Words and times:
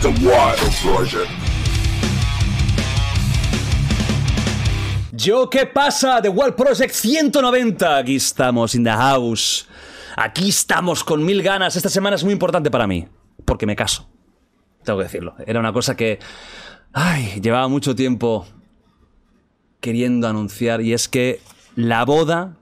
The 0.00 0.08
Wild 0.08 0.72
Project. 0.82 1.30
Yo, 5.12 5.48
¿qué 5.48 5.66
pasa? 5.66 6.20
The 6.20 6.28
World 6.28 6.54
Project 6.54 6.92
190. 6.92 7.96
Aquí 7.96 8.16
estamos, 8.16 8.74
in 8.74 8.84
the 8.84 8.90
house. 8.90 9.66
Aquí 10.16 10.50
estamos 10.50 11.02
con 11.02 11.24
mil 11.24 11.42
ganas. 11.42 11.76
Esta 11.76 11.88
semana 11.88 12.16
es 12.16 12.24
muy 12.24 12.32
importante 12.32 12.70
para 12.70 12.86
mí, 12.86 13.08
porque 13.44 13.66
me 13.66 13.76
caso. 13.76 14.08
Tengo 14.84 14.98
que 14.98 15.04
decirlo. 15.04 15.34
Era 15.46 15.60
una 15.60 15.72
cosa 15.72 15.96
que. 15.96 16.18
Ay, 16.92 17.40
llevaba 17.40 17.68
mucho 17.68 17.94
tiempo 17.94 18.46
queriendo 19.80 20.28
anunciar, 20.28 20.80
y 20.80 20.92
es 20.92 21.08
que 21.08 21.40
la 21.74 22.04
boda 22.04 22.56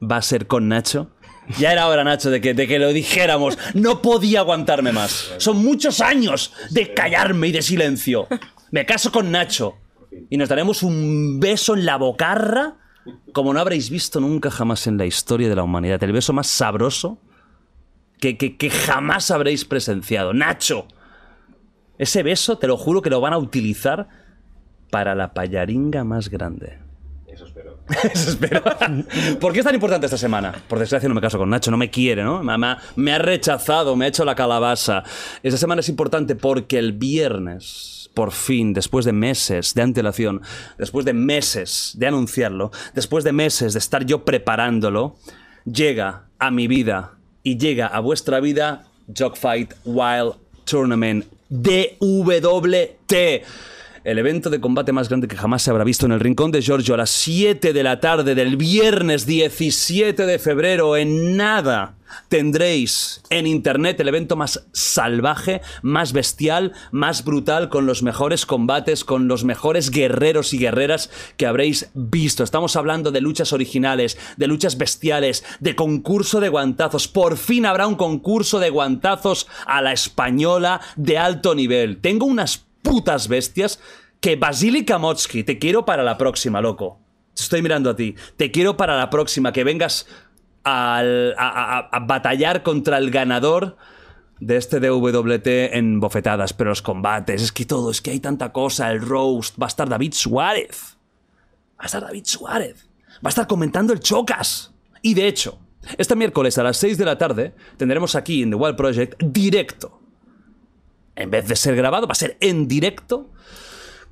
va 0.00 0.16
a 0.16 0.22
ser 0.22 0.46
con 0.46 0.68
Nacho. 0.68 1.10
Ya 1.58 1.72
era 1.72 1.88
hora, 1.88 2.04
Nacho, 2.04 2.30
de 2.30 2.40
que, 2.40 2.52
de 2.54 2.66
que 2.66 2.78
lo 2.78 2.92
dijéramos. 2.92 3.56
No 3.74 4.02
podía 4.02 4.40
aguantarme 4.40 4.92
más. 4.92 5.32
Son 5.38 5.56
muchos 5.64 6.00
años 6.00 6.52
de 6.70 6.92
callarme 6.92 7.48
y 7.48 7.52
de 7.52 7.62
silencio. 7.62 8.28
Me 8.70 8.84
caso 8.84 9.10
con 9.10 9.30
Nacho. 9.30 9.76
Y 10.30 10.36
nos 10.36 10.48
daremos 10.48 10.82
un 10.82 11.40
beso 11.40 11.74
en 11.74 11.86
la 11.86 11.96
bocarra 11.96 12.74
como 13.32 13.54
no 13.54 13.60
habréis 13.60 13.88
visto 13.88 14.20
nunca 14.20 14.50
jamás 14.50 14.86
en 14.86 14.98
la 14.98 15.06
historia 15.06 15.48
de 15.48 15.56
la 15.56 15.62
humanidad. 15.62 16.02
El 16.04 16.12
beso 16.12 16.34
más 16.34 16.46
sabroso 16.48 17.18
que, 18.20 18.36
que- 18.36 18.56
que 18.58 18.68
jamás 18.68 19.30
habréis 19.30 19.64
presenciado. 19.64 20.34
Nacho. 20.34 20.86
Ese 21.96 22.22
beso, 22.22 22.58
te 22.58 22.66
lo 22.66 22.76
juro 22.76 23.00
que 23.00 23.10
lo 23.10 23.20
van 23.20 23.32
a 23.32 23.38
utilizar 23.38 24.08
para 24.90 25.14
la 25.14 25.32
payaringa 25.32 26.04
más 26.04 26.28
grande. 26.28 26.78
Eso 27.26 27.46
espero. 27.46 27.77
¿Por 29.40 29.52
qué 29.52 29.58
es 29.60 29.64
tan 29.64 29.74
importante 29.74 30.06
esta 30.06 30.18
semana? 30.18 30.52
Por 30.68 30.78
desgracia 30.78 31.08
no 31.08 31.14
me 31.14 31.20
caso 31.20 31.38
con 31.38 31.48
Nacho, 31.50 31.70
no 31.70 31.76
me 31.76 31.90
quiere, 31.90 32.22
¿no? 32.22 32.42
Me 32.42 32.52
ha- 32.52 32.78
me 32.96 33.12
ha 33.12 33.18
rechazado, 33.18 33.96
me 33.96 34.04
ha 34.04 34.08
hecho 34.08 34.24
la 34.24 34.34
calabaza. 34.34 35.02
Esta 35.42 35.58
semana 35.58 35.80
es 35.80 35.88
importante 35.88 36.34
porque 36.36 36.78
el 36.78 36.92
viernes, 36.92 38.10
por 38.14 38.32
fin, 38.32 38.72
después 38.74 39.04
de 39.04 39.12
meses 39.12 39.74
de 39.74 39.82
antelación, 39.82 40.42
después 40.76 41.04
de 41.06 41.12
meses 41.14 41.92
de 41.96 42.06
anunciarlo, 42.06 42.70
después 42.94 43.24
de 43.24 43.32
meses 43.32 43.72
de 43.72 43.78
estar 43.78 44.04
yo 44.04 44.24
preparándolo, 44.24 45.16
llega 45.64 46.24
a 46.38 46.50
mi 46.50 46.66
vida 46.68 47.12
y 47.42 47.56
llega 47.58 47.86
a 47.86 48.00
vuestra 48.00 48.40
vida 48.40 48.84
Jogfight 49.16 49.72
Wild 49.84 50.34
Tournament 50.64 51.24
DWT. 51.48 53.14
El 54.08 54.18
evento 54.18 54.48
de 54.48 54.58
combate 54.58 54.90
más 54.90 55.10
grande 55.10 55.28
que 55.28 55.36
jamás 55.36 55.60
se 55.60 55.70
habrá 55.70 55.84
visto 55.84 56.06
en 56.06 56.12
el 56.12 56.20
Rincón 56.20 56.50
de 56.50 56.62
Giorgio 56.62 56.94
a 56.94 56.96
las 56.96 57.10
7 57.10 57.74
de 57.74 57.82
la 57.82 58.00
tarde 58.00 58.34
del 58.34 58.56
viernes 58.56 59.26
17 59.26 60.24
de 60.24 60.38
febrero. 60.38 60.96
En 60.96 61.36
nada 61.36 61.94
tendréis 62.30 63.20
en 63.28 63.46
internet 63.46 64.00
el 64.00 64.08
evento 64.08 64.34
más 64.34 64.66
salvaje, 64.72 65.60
más 65.82 66.14
bestial, 66.14 66.72
más 66.90 67.22
brutal, 67.22 67.68
con 67.68 67.84
los 67.84 68.02
mejores 68.02 68.46
combates, 68.46 69.04
con 69.04 69.28
los 69.28 69.44
mejores 69.44 69.90
guerreros 69.90 70.54
y 70.54 70.58
guerreras 70.58 71.10
que 71.36 71.44
habréis 71.44 71.90
visto. 71.92 72.44
Estamos 72.44 72.76
hablando 72.76 73.10
de 73.10 73.20
luchas 73.20 73.52
originales, 73.52 74.16
de 74.38 74.46
luchas 74.46 74.78
bestiales, 74.78 75.44
de 75.60 75.76
concurso 75.76 76.40
de 76.40 76.48
guantazos. 76.48 77.08
Por 77.08 77.36
fin 77.36 77.66
habrá 77.66 77.86
un 77.86 77.96
concurso 77.96 78.58
de 78.58 78.70
guantazos 78.70 79.48
a 79.66 79.82
la 79.82 79.92
española 79.92 80.80
de 80.96 81.18
alto 81.18 81.54
nivel. 81.54 81.98
Tengo 81.98 82.24
unas 82.24 82.64
putas 82.82 83.28
bestias 83.28 83.80
que 84.20 84.36
Basili 84.36 84.84
Kamotsky, 84.84 85.44
te 85.44 85.58
quiero 85.58 85.84
para 85.84 86.02
la 86.02 86.18
próxima, 86.18 86.60
loco. 86.60 87.00
Te 87.34 87.42
estoy 87.42 87.62
mirando 87.62 87.90
a 87.90 87.96
ti. 87.96 88.14
Te 88.36 88.50
quiero 88.50 88.76
para 88.76 88.96
la 88.96 89.10
próxima, 89.10 89.52
que 89.52 89.64
vengas 89.64 90.06
a- 90.64 91.88
a 91.90 91.98
batallar 92.00 92.62
contra 92.62 92.98
el 92.98 93.10
ganador 93.10 93.76
de 94.40 94.56
este 94.56 94.80
DWT 94.80 95.76
en 95.76 95.98
bofetadas, 96.00 96.52
pero 96.52 96.70
los 96.70 96.82
combates, 96.82 97.42
es 97.42 97.52
que 97.52 97.64
todo, 97.64 97.90
es 97.90 98.00
que 98.00 98.10
hay 98.10 98.20
tanta 98.20 98.52
cosa, 98.52 98.90
el 98.90 99.00
roast, 99.00 99.60
va 99.60 99.66
a 99.66 99.68
estar 99.68 99.88
David 99.88 100.12
Suárez. 100.14 100.96
Va 101.78 101.84
a 101.84 101.86
estar 101.86 102.02
David 102.02 102.24
Suárez. 102.24 102.88
Va 103.16 103.26
a 103.26 103.28
estar 103.30 103.46
comentando 103.46 103.92
el 103.92 104.00
Chocas. 104.00 104.72
Y 105.02 105.14
de 105.14 105.26
hecho, 105.28 105.58
este 105.96 106.14
miércoles 106.16 106.58
a 106.58 106.62
las 106.64 106.76
6 106.76 106.98
de 106.98 107.04
la 107.04 107.18
tarde 107.18 107.54
tendremos 107.76 108.14
aquí 108.14 108.42
en 108.42 108.50
The 108.50 108.56
Wild 108.56 108.76
Project 108.76 109.22
directo 109.22 110.00
en 111.16 111.30
vez 111.30 111.48
de 111.48 111.56
ser 111.56 111.74
grabado, 111.74 112.06
va 112.06 112.12
a 112.12 112.14
ser 112.16 112.36
en 112.40 112.68
directo 112.68 113.30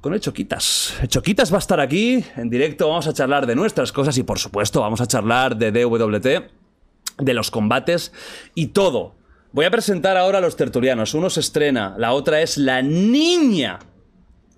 con 0.07 0.15
el 0.15 0.21
Choquitas. 0.21 0.95
Choquitas 1.09 1.53
va 1.53 1.57
a 1.57 1.59
estar 1.59 1.81
aquí 1.81 2.25
en 2.37 2.49
directo, 2.49 2.89
vamos 2.89 3.09
a 3.09 3.13
charlar 3.13 3.45
de 3.45 3.57
nuestras 3.57 3.91
cosas 3.91 4.17
y 4.17 4.23
por 4.23 4.39
supuesto 4.39 4.81
vamos 4.81 5.01
a 5.01 5.09
charlar 5.09 5.57
de 5.57 5.73
DWT, 5.73 7.25
de 7.25 7.35
los 7.35 7.51
combates 7.51 8.13
y 8.55 8.69
todo. 8.69 9.17
Voy 9.51 9.65
a 9.65 9.71
presentar 9.73 10.17
ahora 10.17 10.39
a 10.39 10.41
los 10.41 10.55
tertulianos. 10.55 11.13
Uno 11.15 11.29
se 11.29 11.41
estrena, 11.41 11.97
la 11.99 12.13
otra 12.13 12.41
es 12.41 12.57
la 12.57 12.83
niña 12.83 13.81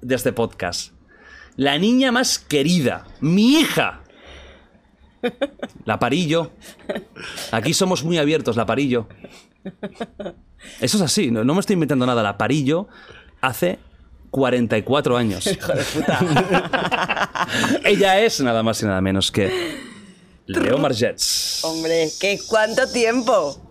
de 0.03 0.14
este 0.16 0.34
podcast. 0.34 0.92
La 1.56 1.78
niña 1.78 2.12
más 2.12 2.38
querida, 2.38 3.06
mi 3.22 3.54
hija. 3.60 4.03
La 5.86 5.98
Parillo. 5.98 6.50
Aquí 7.53 7.72
somos 7.72 8.04
muy 8.04 8.19
abiertos, 8.19 8.54
la 8.54 8.66
Parillo. 8.66 9.09
Eso 10.82 10.98
es 10.98 11.03
así, 11.03 11.30
no, 11.30 11.42
no 11.42 11.54
me 11.54 11.60
estoy 11.60 11.72
inventando 11.72 12.04
nada. 12.04 12.22
La 12.22 12.36
Parillo 12.36 12.88
hace 13.41 13.78
44 14.31 15.16
años. 15.16 15.47
Ella 17.84 18.21
es 18.21 18.41
nada 18.41 18.62
más 18.62 18.83
y 18.83 18.87
nada 18.87 19.00
menos 19.00 19.31
que 19.31 19.50
Leo 20.47 20.78
Margets. 20.78 21.61
Hombre, 21.65 22.09
¿qué 22.21 22.39
cuánto 22.49 22.89
tiempo? 22.89 23.68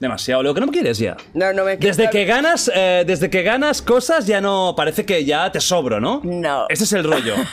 Demasiado, 0.00 0.42
Leo, 0.42 0.54
que 0.54 0.60
no 0.60 0.66
me 0.66 0.72
quieres 0.72 0.96
ya. 0.98 1.14
No, 1.34 1.52
no 1.52 1.62
me 1.62 1.76
Desde 1.76 2.08
que 2.08 2.24
ganas, 2.24 2.70
eh, 2.74 3.04
desde 3.06 3.28
que 3.28 3.42
ganas 3.42 3.82
cosas 3.82 4.26
ya 4.26 4.40
no 4.40 4.72
parece 4.74 5.04
que 5.04 5.26
ya 5.26 5.52
te 5.52 5.60
sobro, 5.60 6.00
¿no? 6.00 6.22
No. 6.24 6.64
Ese 6.70 6.84
es 6.84 6.92
el 6.94 7.04
rollo. 7.04 7.34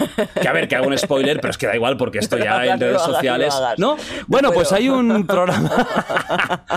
Que 0.42 0.48
a 0.48 0.54
ver, 0.54 0.68
que 0.68 0.76
hago 0.76 0.88
un 0.88 0.98
spoiler, 0.98 1.42
pero 1.42 1.52
es 1.52 1.58
que 1.58 1.68
da 1.68 1.76
igual 1.76 1.98
porque 1.98 2.20
esto 2.20 2.38
ya 2.38 2.64
en 2.66 2.80
lo 2.80 2.86
redes 2.86 2.94
lo 2.94 3.14
sociales. 3.14 3.54
¿No? 3.78 3.96
No 3.96 4.04
Bueno, 4.28 4.52
pues 4.52 4.72
hay 4.72 4.88
un 4.88 5.26
programa. 5.28 5.70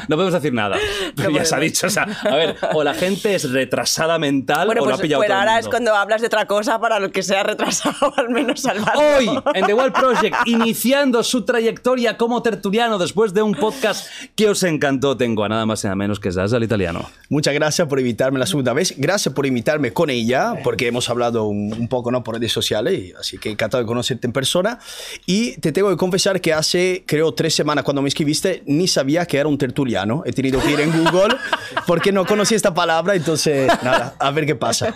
no 0.09 0.17
podemos 0.17 0.33
decir 0.33 0.53
nada. 0.53 0.77
Pero 1.15 1.31
ya 1.31 1.45
se 1.45 1.55
ha 1.55 1.59
dicho. 1.59 1.87
O 1.87 1.91
sea, 1.91 2.07
a 2.25 2.35
ver, 2.35 2.57
o 2.73 2.83
la 2.83 2.95
gente 2.95 3.35
es 3.35 3.51
retrasada 3.53 4.19
mental 4.19 4.67
Bueno, 4.67 4.83
o 4.83 4.85
lo 4.87 4.91
pues, 4.91 4.99
ha 4.99 5.03
pillado 5.03 5.21
pues 5.21 5.29
todo 5.29 5.37
el 5.37 5.41
ahora 5.41 5.59
es 5.59 5.67
mundo. 5.67 5.71
cuando 5.71 5.95
hablas 5.95 6.21
de 6.21 6.27
otra 6.27 6.47
cosa 6.47 6.81
para 6.81 6.99
lo 6.99 7.13
que 7.13 7.23
sea 7.23 7.43
retrasado, 7.45 8.13
al 8.17 8.31
menos 8.31 8.61
salvarlo. 8.63 9.03
Hoy, 9.19 9.31
en 9.55 9.67
The 9.67 9.75
Wild 9.75 9.93
Project, 9.93 10.37
iniciando 10.47 11.23
su 11.23 11.45
trayectoria 11.45 12.17
como 12.17 12.43
tertuliano 12.43 12.99
después 12.99 13.33
de 13.35 13.43
un 13.43 13.53
podcast 13.55 14.09
que 14.35 14.49
os 14.49 14.63
encantó, 14.65 15.17
tengo 15.17 15.45
a 15.45 15.49
nada 15.49 15.60
más 15.67 15.85
y 15.85 15.87
nada 15.87 15.97
menos 15.97 16.21
que 16.21 16.31
Zaza 16.33 16.57
al 16.57 16.63
italiano. 16.65 17.09
Muchas 17.29 17.55
gracias 17.55 17.87
por 17.89 17.99
invitarme 18.01 18.39
la 18.39 18.47
segunda 18.47 18.73
vez. 18.73 18.95
Gracias 18.97 19.35
por 19.35 19.47
invitarme 19.47 19.93
con 19.93 20.11
ella, 20.11 20.55
porque 20.65 20.87
hemos 20.87 21.09
hablado 21.11 21.45
un, 21.45 21.73
un 21.73 21.89
poco 21.89 22.11
¿no? 22.11 22.23
por 22.25 22.35
redes 22.37 22.53
sociales, 22.53 22.99
y 22.99 23.13
así 23.19 23.39
que 23.39 23.51
encantado 23.51 23.83
de 23.83 23.87
conocerte 23.87 24.27
en 24.27 24.33
persona. 24.33 24.79
Y 25.27 25.57
te 25.61 25.73
tengo 25.73 25.91
que 25.91 25.97
confesar 25.97 26.41
que 26.41 26.53
hace, 26.53 27.05
creo, 27.07 27.33
tres 27.33 27.55
semanas 27.55 27.85
cuando 27.85 28.03
me 28.03 28.09
escribiste, 28.09 28.63
ni 28.67 28.89
sabía 28.89 29.27
que 29.27 29.39
era 29.39 29.49
un 29.49 29.59
tertuliano. 29.59 30.23
He 30.27 30.33
tenido 30.33 30.61
que 30.61 30.71
ir 30.73 30.81
en 30.81 30.91
Google 30.93 31.37
porque 31.87 32.13
no 32.13 32.25
conocía 32.27 32.57
esta 32.57 32.75
palabra, 32.75 33.15
entonces, 33.15 33.69
nada, 33.83 34.15
a 34.19 34.31
ver 34.31 34.47
qué 34.47 34.55
pasa. 34.55 34.95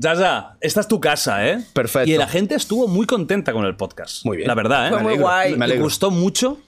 Zaza, 0.00 0.56
esta 0.60 0.80
es 0.80 0.88
tu 0.88 1.00
casa, 1.00 1.46
¿eh? 1.48 1.64
Perfecto. 1.72 2.10
Y 2.10 2.16
la 2.16 2.26
gente 2.26 2.54
estuvo 2.54 2.88
muy 2.88 3.06
contenta 3.06 3.52
con 3.52 3.64
el 3.64 3.76
podcast. 3.76 4.24
Muy 4.24 4.38
bien. 4.38 4.48
La 4.48 4.54
verdad, 4.54 4.88
¿eh? 4.88 4.90
Fue 4.90 5.02
muy 5.02 5.16
guay. 5.16 5.52
Me 5.52 5.58
Me 5.58 5.64
alegro. 5.66 5.84
gustó 5.84 6.10
mucho. 6.10 6.58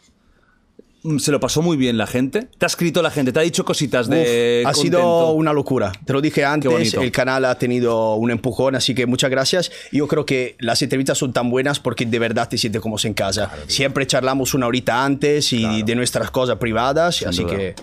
Mm, 1.06 1.18
Se 1.18 1.30
lo 1.32 1.40
pasó 1.40 1.62
muy 1.62 1.76
bien 1.76 1.96
la 1.96 2.06
gente. 2.06 2.48
Te 2.58 2.66
ha 2.66 2.68
escrito 2.68 3.00
la 3.02 3.10
gente, 3.10 3.32
te 3.32 3.38
ha 3.38 3.42
dicho 3.42 3.64
cositas 3.64 4.08
de. 4.08 4.62
Uf, 4.64 4.70
ha 4.70 4.74
sido 4.74 5.32
una 5.32 5.52
locura. 5.52 5.92
Te 6.04 6.12
lo 6.12 6.20
dije 6.20 6.44
antes, 6.44 6.94
el 6.94 7.12
canal 7.12 7.44
ha 7.44 7.56
tenido 7.56 8.14
un 8.16 8.30
empujón, 8.30 8.74
así 8.74 8.94
que 8.94 9.06
muchas 9.06 9.30
gracias. 9.30 9.70
Yo 9.92 10.08
creo 10.08 10.26
que 10.26 10.56
las 10.58 10.82
entrevistas 10.82 11.18
son 11.18 11.32
tan 11.32 11.48
buenas 11.50 11.78
porque 11.80 12.04
de 12.04 12.18
verdad 12.18 12.48
te 12.48 12.58
sientes 12.58 12.82
como 12.82 12.96
en 13.02 13.14
casa. 13.14 13.50
Siempre 13.68 14.06
charlamos 14.06 14.54
una 14.54 14.66
horita 14.66 15.04
antes 15.04 15.52
y 15.52 15.82
de 15.82 15.94
nuestras 15.94 16.30
cosas 16.30 16.56
privadas, 16.56 17.22
así 17.22 17.42
duda. 17.42 17.56
que 17.56 17.74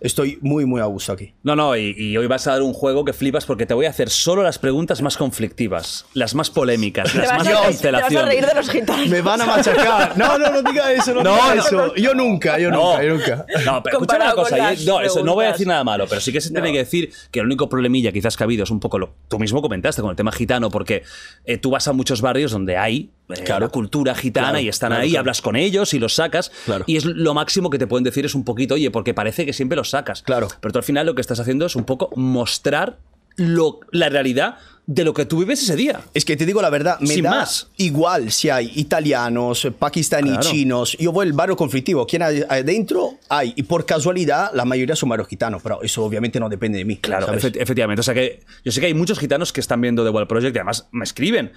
Estoy 0.00 0.38
muy, 0.42 0.64
muy 0.64 0.80
a 0.80 0.84
gusto 0.84 1.12
aquí. 1.12 1.34
No, 1.42 1.56
no, 1.56 1.76
y, 1.76 1.92
y 1.98 2.16
hoy 2.16 2.28
vas 2.28 2.46
a 2.46 2.52
dar 2.52 2.62
un 2.62 2.72
juego 2.72 3.04
que 3.04 3.12
flipas 3.12 3.44
porque 3.44 3.66
te 3.66 3.74
voy 3.74 3.86
a 3.86 3.90
hacer 3.90 4.10
solo 4.10 4.44
las 4.44 4.58
preguntas 4.58 5.02
más 5.02 5.16
conflictivas, 5.16 6.06
las 6.14 6.36
más 6.36 6.50
polémicas, 6.50 7.12
las 7.16 7.32
más 7.32 7.44
de 7.44 7.52
te 7.80 7.90
vas 7.90 8.14
a 8.14 8.22
reír 8.22 8.46
de 8.46 8.54
los 8.54 8.70
gitanos. 8.70 9.08
Me 9.08 9.20
van 9.22 9.40
a 9.40 9.46
machacar. 9.46 10.16
No, 10.16 10.38
no, 10.38 10.50
no 10.50 10.62
diga 10.70 10.92
eso, 10.92 11.14
no, 11.14 11.22
No, 11.24 11.34
diga 11.34 11.54
no, 11.56 11.60
eso. 11.62 11.94
Yo 11.96 12.14
nunca, 12.14 12.58
yo 12.60 12.70
No, 12.70 12.90
nunca, 12.92 13.02
yo 13.02 13.14
nunca. 13.14 13.46
no, 13.64 13.82
pero 13.82 13.96
escúchame 13.98 14.24
una 14.24 14.34
cosa. 14.34 14.74
yo- 14.74 14.92
no, 14.92 15.00
eso, 15.00 15.24
no 15.24 15.34
voy 15.34 15.46
a 15.46 15.52
decir 15.52 15.66
nada 15.66 15.82
malo, 15.82 16.06
pero 16.08 16.20
sí 16.20 16.32
que 16.32 16.40
se 16.40 16.50
tiene 16.50 16.68
No. 16.68 16.72
que 16.72 16.78
decir 16.78 17.10
que 17.32 17.40
el 17.40 17.46
único 17.46 17.68
problemilla 17.68 18.12
quizás 18.12 18.36
que 18.36 18.44
ha 18.44 18.46
habido 18.46 18.62
es 18.64 18.70
un 18.70 18.78
poco 18.80 18.98
lo 19.00 19.14
tú 19.26 19.38
mismo 19.40 19.60
comentaste 19.62 20.00
con 20.00 20.10
el 20.10 20.16
tema 20.16 20.30
gitano, 20.30 20.70
porque 20.70 21.02
eh, 21.44 21.58
tú 21.58 21.70
vas 21.70 21.88
a 21.88 21.92
muchos 21.92 22.20
barrios 22.20 22.52
donde 22.52 22.76
hay 22.76 23.10
eh, 23.30 23.42
Claro. 23.44 23.66
la 23.66 23.70
cultura 23.72 24.14
gitana 24.14 24.48
Claro, 24.50 24.60
y 24.64 24.68
están 24.68 24.88
claro, 24.90 25.02
ahí, 25.04 25.16
hablas 25.16 25.42
con 25.42 25.56
ellos 25.56 25.94
y 25.94 25.98
los 25.98 26.14
sacas. 26.14 26.50
Claro. 26.64 26.84
Y 26.86 26.96
es 26.96 27.04
lo 27.04 27.34
máximo 27.34 27.70
que 27.70 27.78
te 27.78 27.86
pueden 27.86 28.04
decir 28.04 28.24
es 28.24 28.34
un 28.34 28.44
poquito, 28.44 28.74
oye, 28.74 28.90
porque 28.90 29.14
parece 29.14 29.44
que 29.46 29.52
siempre 29.52 29.76
los 29.76 29.90
sacas. 29.90 30.22
Claro. 30.22 30.48
Pero 30.60 30.72
tú 30.72 30.78
al 30.78 30.84
final 30.84 31.06
lo 31.06 31.14
que 31.14 31.20
estás 31.20 31.38
haciendo 31.40 31.66
es 31.66 31.76
un 31.76 31.84
poco 31.84 32.10
mostrar 32.16 32.98
lo, 33.36 33.80
la 33.92 34.08
realidad 34.08 34.56
de 34.86 35.04
lo 35.04 35.12
que 35.12 35.26
tú 35.26 35.38
vives 35.40 35.62
ese 35.62 35.76
día. 35.76 36.00
Es 36.14 36.24
que 36.24 36.34
te 36.34 36.46
digo 36.46 36.62
la 36.62 36.70
verdad, 36.70 36.98
me 37.00 37.08
Sin 37.08 37.22
da 37.24 37.30
más. 37.30 37.68
igual 37.76 38.32
si 38.32 38.48
hay 38.48 38.72
italianos, 38.74 39.68
pakistaníes, 39.78 40.38
Claro. 40.38 40.50
chinos. 40.50 40.96
Yo 40.98 41.12
voy 41.12 41.26
al 41.26 41.34
barrio 41.34 41.56
conflictivo. 41.56 42.06
¿Quién 42.06 42.22
hay 42.22 42.42
adentro? 42.48 43.18
Hay. 43.28 43.52
Y 43.54 43.64
por 43.64 43.84
casualidad, 43.84 44.50
la 44.54 44.64
mayoría 44.64 44.96
son 44.96 45.10
barrios 45.10 45.28
gitanos. 45.28 45.60
Pero 45.62 45.82
eso 45.82 46.02
obviamente 46.02 46.40
no 46.40 46.48
depende 46.48 46.78
de 46.78 46.86
mí. 46.86 46.96
Claro, 46.96 47.32
efectivamente. 47.34 48.00
O 48.00 48.02
sea 48.02 48.14
que 48.14 48.40
yo 48.64 48.72
sé 48.72 48.80
que 48.80 48.86
hay 48.86 48.94
muchos 48.94 49.18
gitanos 49.18 49.52
que 49.52 49.60
están 49.60 49.78
viendo 49.82 50.02
The 50.04 50.10
Wall 50.10 50.26
Project 50.26 50.56
y 50.56 50.58
además 50.58 50.88
me 50.90 51.04
escriben. 51.04 51.52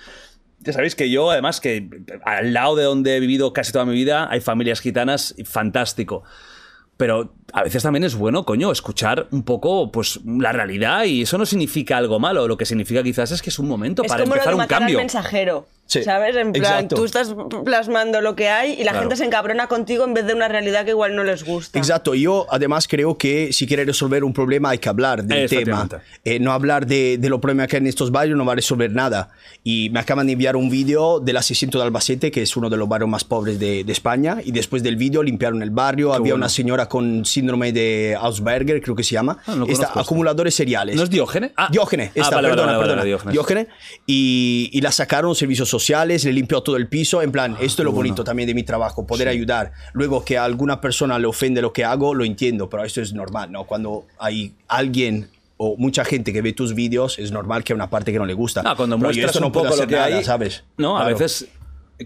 Ya 0.63 0.73
sabéis 0.73 0.95
que 0.95 1.09
yo, 1.09 1.31
además, 1.31 1.59
que 1.59 1.89
al 2.23 2.53
lado 2.53 2.75
de 2.75 2.83
donde 2.83 3.17
he 3.17 3.19
vivido 3.19 3.53
casi 3.53 3.71
toda 3.71 3.85
mi 3.85 3.93
vida, 3.93 4.27
hay 4.29 4.41
familias 4.41 4.79
gitanas, 4.79 5.33
y 5.37 5.43
fantástico. 5.43 6.23
Pero 6.97 7.33
a 7.53 7.63
veces 7.63 7.83
también 7.83 8.03
es 8.03 8.15
bueno, 8.15 8.43
coño, 8.45 8.71
escuchar 8.71 9.27
un 9.31 9.43
poco 9.43 9.91
pues 9.91 10.19
la 10.25 10.51
realidad 10.51 11.03
y 11.05 11.23
eso 11.23 11.37
no 11.37 11.45
significa 11.45 11.97
algo 11.97 12.19
malo. 12.19 12.47
Lo 12.47 12.57
que 12.57 12.65
significa 12.65 13.03
quizás 13.03 13.31
es 13.31 13.41
que 13.41 13.49
es 13.49 13.59
un 13.59 13.67
momento 13.67 14.03
Es 14.03 14.09
para 14.09 14.23
como 14.23 14.35
lo 14.35 14.41
empezar 14.41 14.55
de 14.55 14.61
un 14.61 14.67
cambio. 14.67 14.97
al 14.97 15.03
mensajero. 15.03 15.67
Sí, 15.87 16.03
¿Sabes? 16.03 16.37
En 16.37 16.53
plan, 16.53 16.63
exacto. 16.63 16.95
tú 16.95 17.03
estás 17.03 17.35
plasmando 17.65 18.21
lo 18.21 18.33
que 18.33 18.47
hay 18.47 18.73
y 18.79 18.83
la 18.85 18.91
Claro. 18.91 18.99
gente 18.99 19.17
se 19.17 19.25
encabrona 19.25 19.67
contigo 19.67 20.05
en 20.05 20.13
vez 20.13 20.25
de 20.25 20.33
una 20.33 20.47
realidad 20.47 20.85
que 20.85 20.91
igual 20.91 21.17
no 21.17 21.23
les 21.25 21.43
gusta. 21.43 21.77
Exacto, 21.77 22.15
yo 22.15 22.47
además 22.49 22.87
creo 22.87 23.17
que 23.17 23.51
si 23.51 23.67
quieres 23.67 23.85
resolver 23.87 24.23
un 24.23 24.31
problema 24.31 24.69
hay 24.69 24.77
que 24.77 24.87
hablar 24.87 25.23
del 25.25 25.49
tema. 25.49 25.89
Eh, 26.23 26.39
no 26.39 26.53
hablar 26.53 26.87
de, 26.87 27.17
de 27.17 27.29
los 27.29 27.41
problemas 27.41 27.67
que 27.67 27.75
hay 27.75 27.81
en 27.81 27.87
estos 27.87 28.09
barrios 28.09 28.37
no 28.37 28.45
va 28.45 28.53
a 28.53 28.55
resolver 28.55 28.89
nada. 28.93 29.31
Y 29.65 29.89
me 29.89 29.99
acaban 29.99 30.27
de 30.27 30.33
enviar 30.33 30.55
un 30.55 30.69
vídeo 30.69 31.19
del 31.19 31.35
asesinato 31.35 31.79
de 31.79 31.83
Albacete, 31.83 32.31
que 32.31 32.41
es 32.43 32.55
uno 32.55 32.69
de 32.69 32.77
los 32.77 32.87
barrios 32.87 33.09
más 33.09 33.25
pobres 33.25 33.59
de, 33.59 33.83
de 33.83 33.91
España, 33.91 34.37
y 34.43 34.53
después 34.53 34.83
del 34.83 34.95
vídeo 34.95 35.21
limpiaron 35.23 35.61
el 35.61 35.71
barrio, 35.71 36.11
había 36.13 36.19
bueno. 36.33 36.35
una 36.37 36.49
señora 36.49 36.87
con 36.87 37.25
síndrome 37.41 37.73
de 37.73 38.15
Ausberger, 38.19 38.81
creo 38.81 38.95
que 38.95 39.03
se 39.03 39.13
llama, 39.13 39.39
Ah, 39.47 39.55
no 39.55 39.63
Está- 39.65 39.65
conozco 39.65 39.83
esto. 39.87 39.99
acumuladores 39.99 40.53
seriales. 40.55 40.95
¿No 40.95 41.03
es 41.03 41.09
Diógenes? 41.09 41.51
Ah. 41.57 41.69
Diógenes, 41.71 42.09
Ah, 42.09 42.11
esta, 42.15 42.35
vale, 42.35 42.49
perdona, 42.49 42.67
vale, 42.67 42.77
vale, 42.77 42.87
perdona. 42.89 43.03
Diógenes. 43.03 43.33
Diógenes. 43.33 43.67
Y, 44.05 44.69
y 44.73 44.81
la 44.81 44.91
sacaron 44.91 45.33
servicios 45.35 45.67
sociales, 45.69 46.23
le 46.25 46.33
limpió 46.33 46.61
todo 46.61 46.75
el 46.77 46.87
piso, 46.87 47.21
en 47.21 47.31
plan, 47.31 47.57
esto 47.59 47.81
es 47.81 47.85
lo 47.85 47.91
bonito 47.91 48.23
también 48.23 48.47
de 48.47 48.53
mi 48.53 48.63
trabajo, 48.63 49.05
poder 49.07 49.27
ayudar. 49.27 49.71
Luego 49.93 50.23
que 50.23 50.37
a 50.37 50.43
alguna 50.45 50.79
persona 50.81 51.17
le 51.17 51.25
ofende 51.27 51.61
lo 51.61 51.73
que 51.73 51.83
hago, 51.83 52.13
lo 52.13 52.23
entiendo, 52.23 52.69
pero 52.69 52.83
esto 52.83 53.01
es 53.01 53.13
normal, 53.13 53.51
¿no? 53.51 53.65
Cuando 53.65 54.05
hay 54.19 54.53
alguien 54.67 55.29
o 55.57 55.75
mucha 55.77 56.03
gente 56.05 56.33
que 56.33 56.41
ve 56.41 56.53
tus 56.53 56.73
vídeos, 56.73 57.19
es 57.19 57.31
normal 57.31 57.63
que 57.63 57.73
hay 57.73 57.75
una 57.75 57.89
parte 57.89 58.11
que 58.11 58.17
no 58.19 58.25
le 58.25 58.33
gusta. 58.33 58.63
No, 58.63 58.75
cuando 58.75 58.97
muestras 58.97 59.27
esto 59.27 59.39
no 59.39 59.47
un 59.47 59.51
poco 59.51 59.75
lo 59.75 59.87
que 59.87 59.93
nada, 59.95 60.05
hay, 60.05 60.23
¿sabes? 60.23 60.63
No, 60.77 60.97
a 60.97 61.01
Claro. 61.01 61.17
veces 61.17 61.47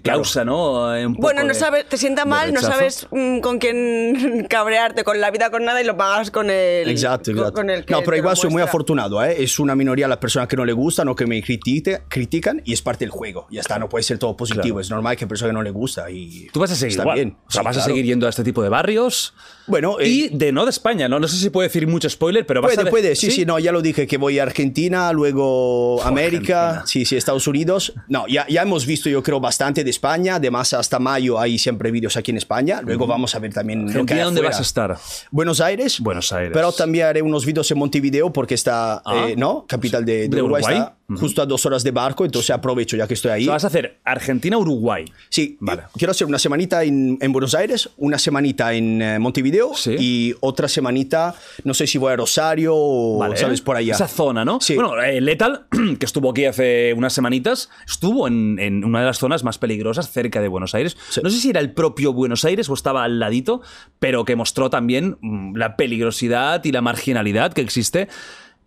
causa, 0.01 0.43
¿no? 0.45 0.89
Un 0.91 1.13
Bueno, 1.15 1.41
no 1.43 1.49
de- 1.49 1.53
sabes, 1.55 1.87
te 1.87 1.97
sienta 1.97 2.25
mal, 2.25 2.53
no 2.53 2.61
sabes 2.61 3.07
mm, 3.11 3.39
con 3.39 3.59
quién 3.59 4.45
cabrearte, 4.49 5.03
con 5.03 5.19
la 5.19 5.31
vida, 5.31 5.49
con 5.49 5.65
nada 5.65 5.81
y 5.81 5.85
lo 5.85 5.95
pagas 5.97 6.31
con 6.31 6.49
el. 6.49 6.89
Exacto, 6.89 7.31
con- 7.31 7.37
exacto. 7.39 7.53
con 7.53 7.69
el 7.69 7.85
que 7.85 7.93
no, 7.93 8.01
pero 8.03 8.17
igual 8.17 8.37
soy 8.37 8.49
muy 8.49 8.61
afortunado, 8.61 9.23
¿eh? 9.23 9.35
Es 9.43 9.59
una 9.59 9.75
minoría 9.75 10.07
las 10.07 10.17
personas 10.17 10.47
que 10.47 10.55
no 10.55 10.65
le 10.65 10.73
gustan 10.73 11.07
o 11.07 11.15
que 11.15 11.25
me 11.25 11.41
critique- 11.41 12.01
critican 12.07 12.61
y 12.65 12.73
es 12.73 12.81
parte 12.81 13.05
del 13.05 13.11
juego. 13.11 13.47
Ya 13.51 13.61
está, 13.61 13.77
no 13.79 13.89
puede 13.89 14.03
ser 14.03 14.17
todo 14.17 14.35
positivo. 14.37 14.63
Claro. 14.75 14.79
Es 14.81 14.89
normal 14.89 15.15
que 15.17 15.25
hay 15.25 15.29
personas 15.29 15.49
que 15.51 15.53
no 15.53 15.63
le 15.63 15.71
gusta 15.71 16.09
y 16.09 16.47
Tú 16.53 16.59
vas 16.59 16.71
a 16.71 16.75
seguir 16.75 16.91
está 16.91 17.03
igual. 17.03 17.15
bien. 17.15 17.37
O 17.47 17.51
sea, 17.51 17.61
Sí, 17.61 17.65
vas 17.65 17.77
a 17.77 17.81
seguir 17.81 18.05
yendo 18.05 18.25
a 18.27 18.29
este 18.29 18.43
tipo 18.43 18.61
de 18.63 18.69
barrios. 18.69 19.33
Bueno, 19.67 19.99
eh, 19.99 20.07
y 20.07 20.29
de 20.29 20.51
no 20.51 20.63
de 20.65 20.69
España, 20.71 21.07
¿no? 21.09 21.19
No 21.19 21.27
sé 21.27 21.37
si 21.37 21.49
puedo 21.49 21.67
decir 21.67 21.87
mucho 21.87 22.09
spoiler, 22.09 22.45
pero 22.45 22.61
vas 22.61 22.71
a 22.71 22.75
Puede, 22.75 22.85
de- 22.85 22.91
puede, 22.91 23.15
sí, 23.15 23.31
sí, 23.31 23.45
no, 23.45 23.57
ya 23.59 23.71
lo 23.71 23.81
dije 23.81 24.05
que 24.07 24.17
voy 24.17 24.37
a 24.39 24.43
Argentina, 24.43 25.11
luego 25.13 26.01
América, 26.03 26.61
Argentina. 26.69 26.87
sí, 26.87 27.05
sí, 27.05 27.15
Estados 27.15 27.47
Unidos. 27.47 27.93
No, 28.07 28.27
ya, 28.27 28.45
ya 28.47 28.61
hemos 28.61 28.85
visto, 28.85 29.09
yo 29.09 29.23
creo, 29.23 29.39
bastante 29.39 29.83
de 29.83 29.89
España, 29.89 30.35
además 30.35 30.73
hasta 30.73 30.99
mayo 30.99 31.39
hay 31.39 31.57
siempre 31.57 31.91
vídeos 31.91 32.15
aquí 32.17 32.31
en 32.31 32.37
España, 32.37 32.81
luego 32.83 33.07
vamos 33.07 33.33
a 33.35 33.39
ver 33.39 33.53
también 33.53 33.91
lo 33.93 34.05
que 34.05 34.15
¿dónde 34.15 34.41
vas 34.41 34.59
a 34.59 34.61
estar? 34.61 34.97
Buenos 35.31 35.59
Aires. 35.61 35.99
Buenos 35.99 36.31
Aires. 36.31 36.51
Pero 36.53 36.71
también 36.71 37.05
haré 37.07 37.21
unos 37.21 37.45
vídeos 37.45 37.69
en 37.71 37.77
Montevideo 37.77 38.31
porque 38.31 38.53
está, 38.55 39.01
Ah. 39.05 39.27
eh, 39.29 39.35
¿no? 39.37 39.65
Capital 39.67 40.05
de, 40.05 40.13
de 40.23 40.27
¿De 40.29 40.41
Uruguay, 40.41 40.63
Uruguay? 40.63 40.77
está 40.79 40.95
justo 41.07 41.41
a 41.41 41.45
dos 41.45 41.65
horas 41.65 41.83
de 41.83 41.91
barco, 41.91 42.25
entonces 42.25 42.49
aprovecho 42.49 42.97
ya 42.97 43.07
que 43.07 43.13
estoy 43.13 43.31
ahí. 43.31 43.45
Vas 43.45 43.63
a 43.63 43.67
hacer 43.67 43.99
Argentina-Uruguay. 44.03 45.05
Sí, 45.29 45.57
Vale. 45.59 45.83
yo 45.83 45.87
quiero 45.97 46.11
hacer 46.11 46.27
una 46.27 46.39
semanita 46.39 46.83
en, 46.83 47.17
en 47.21 47.31
Buenos 47.31 47.53
Aires, 47.55 47.89
una 47.97 48.17
semanita 48.17 48.73
en 48.73 49.01
eh, 49.01 49.19
Montevideo 49.19 49.73
Sí. 49.75 49.95
y 49.99 50.35
otra 50.41 50.67
semanita, 50.67 51.35
no 51.63 51.73
sé 51.73 51.87
si 51.87 51.97
voy 51.97 52.13
a 52.13 52.15
Rosario 52.15 52.73
o, 52.75 53.19
Vale. 53.19 53.37
¿sabes? 53.37 53.61
Por 53.61 53.75
allá. 53.77 53.93
Esa 53.93 54.07
zona, 54.07 54.43
¿no? 54.45 54.59
Sí. 54.61 54.75
Bueno, 54.75 55.01
eh, 55.01 55.21
Lethal, 55.21 55.67
que 55.99 56.05
estuvo 56.05 56.31
aquí 56.31 56.45
hace 56.45 56.93
unas 56.95 57.13
semanitas, 57.13 57.69
estuvo 57.87 58.27
en, 58.27 58.57
en 58.59 58.83
una 58.83 58.99
de 59.01 59.05
las 59.05 59.17
zonas 59.19 59.43
más 59.43 59.57
peligrosas 59.57 60.11
cerca 60.11 60.41
de 60.41 60.47
Buenos 60.47 60.73
Aires. 60.75 60.97
Sí. 61.09 61.21
No 61.23 61.29
sé 61.29 61.39
si 61.39 61.49
era 61.49 61.59
el 61.59 61.71
propio 61.71 62.13
Buenos 62.13 62.45
Aires 62.45 62.69
o 62.69 62.73
estaba 62.73 63.03
al 63.03 63.19
ladito, 63.19 63.61
pero 63.99 64.25
que 64.25 64.35
mostró 64.35 64.69
también 64.69 65.17
mm, 65.21 65.55
la 65.55 65.75
peligrosidad 65.75 66.63
y 66.65 66.71
la 66.71 66.81
marginalidad 66.81 67.53
que 67.53 67.61
existe 67.61 68.07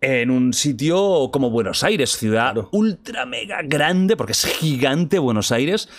en 0.01 0.31
un 0.31 0.53
sitio 0.53 1.29
como 1.31 1.49
Buenos 1.49 1.83
Aires, 1.83 2.11
ciudad 2.11 2.55
ultra 2.71 3.25
mega 3.25 3.61
grande, 3.63 4.15
porque 4.15 4.31
es 4.31 4.45
gigante 4.45 5.19
Buenos 5.19 5.51
Aires 5.51 5.89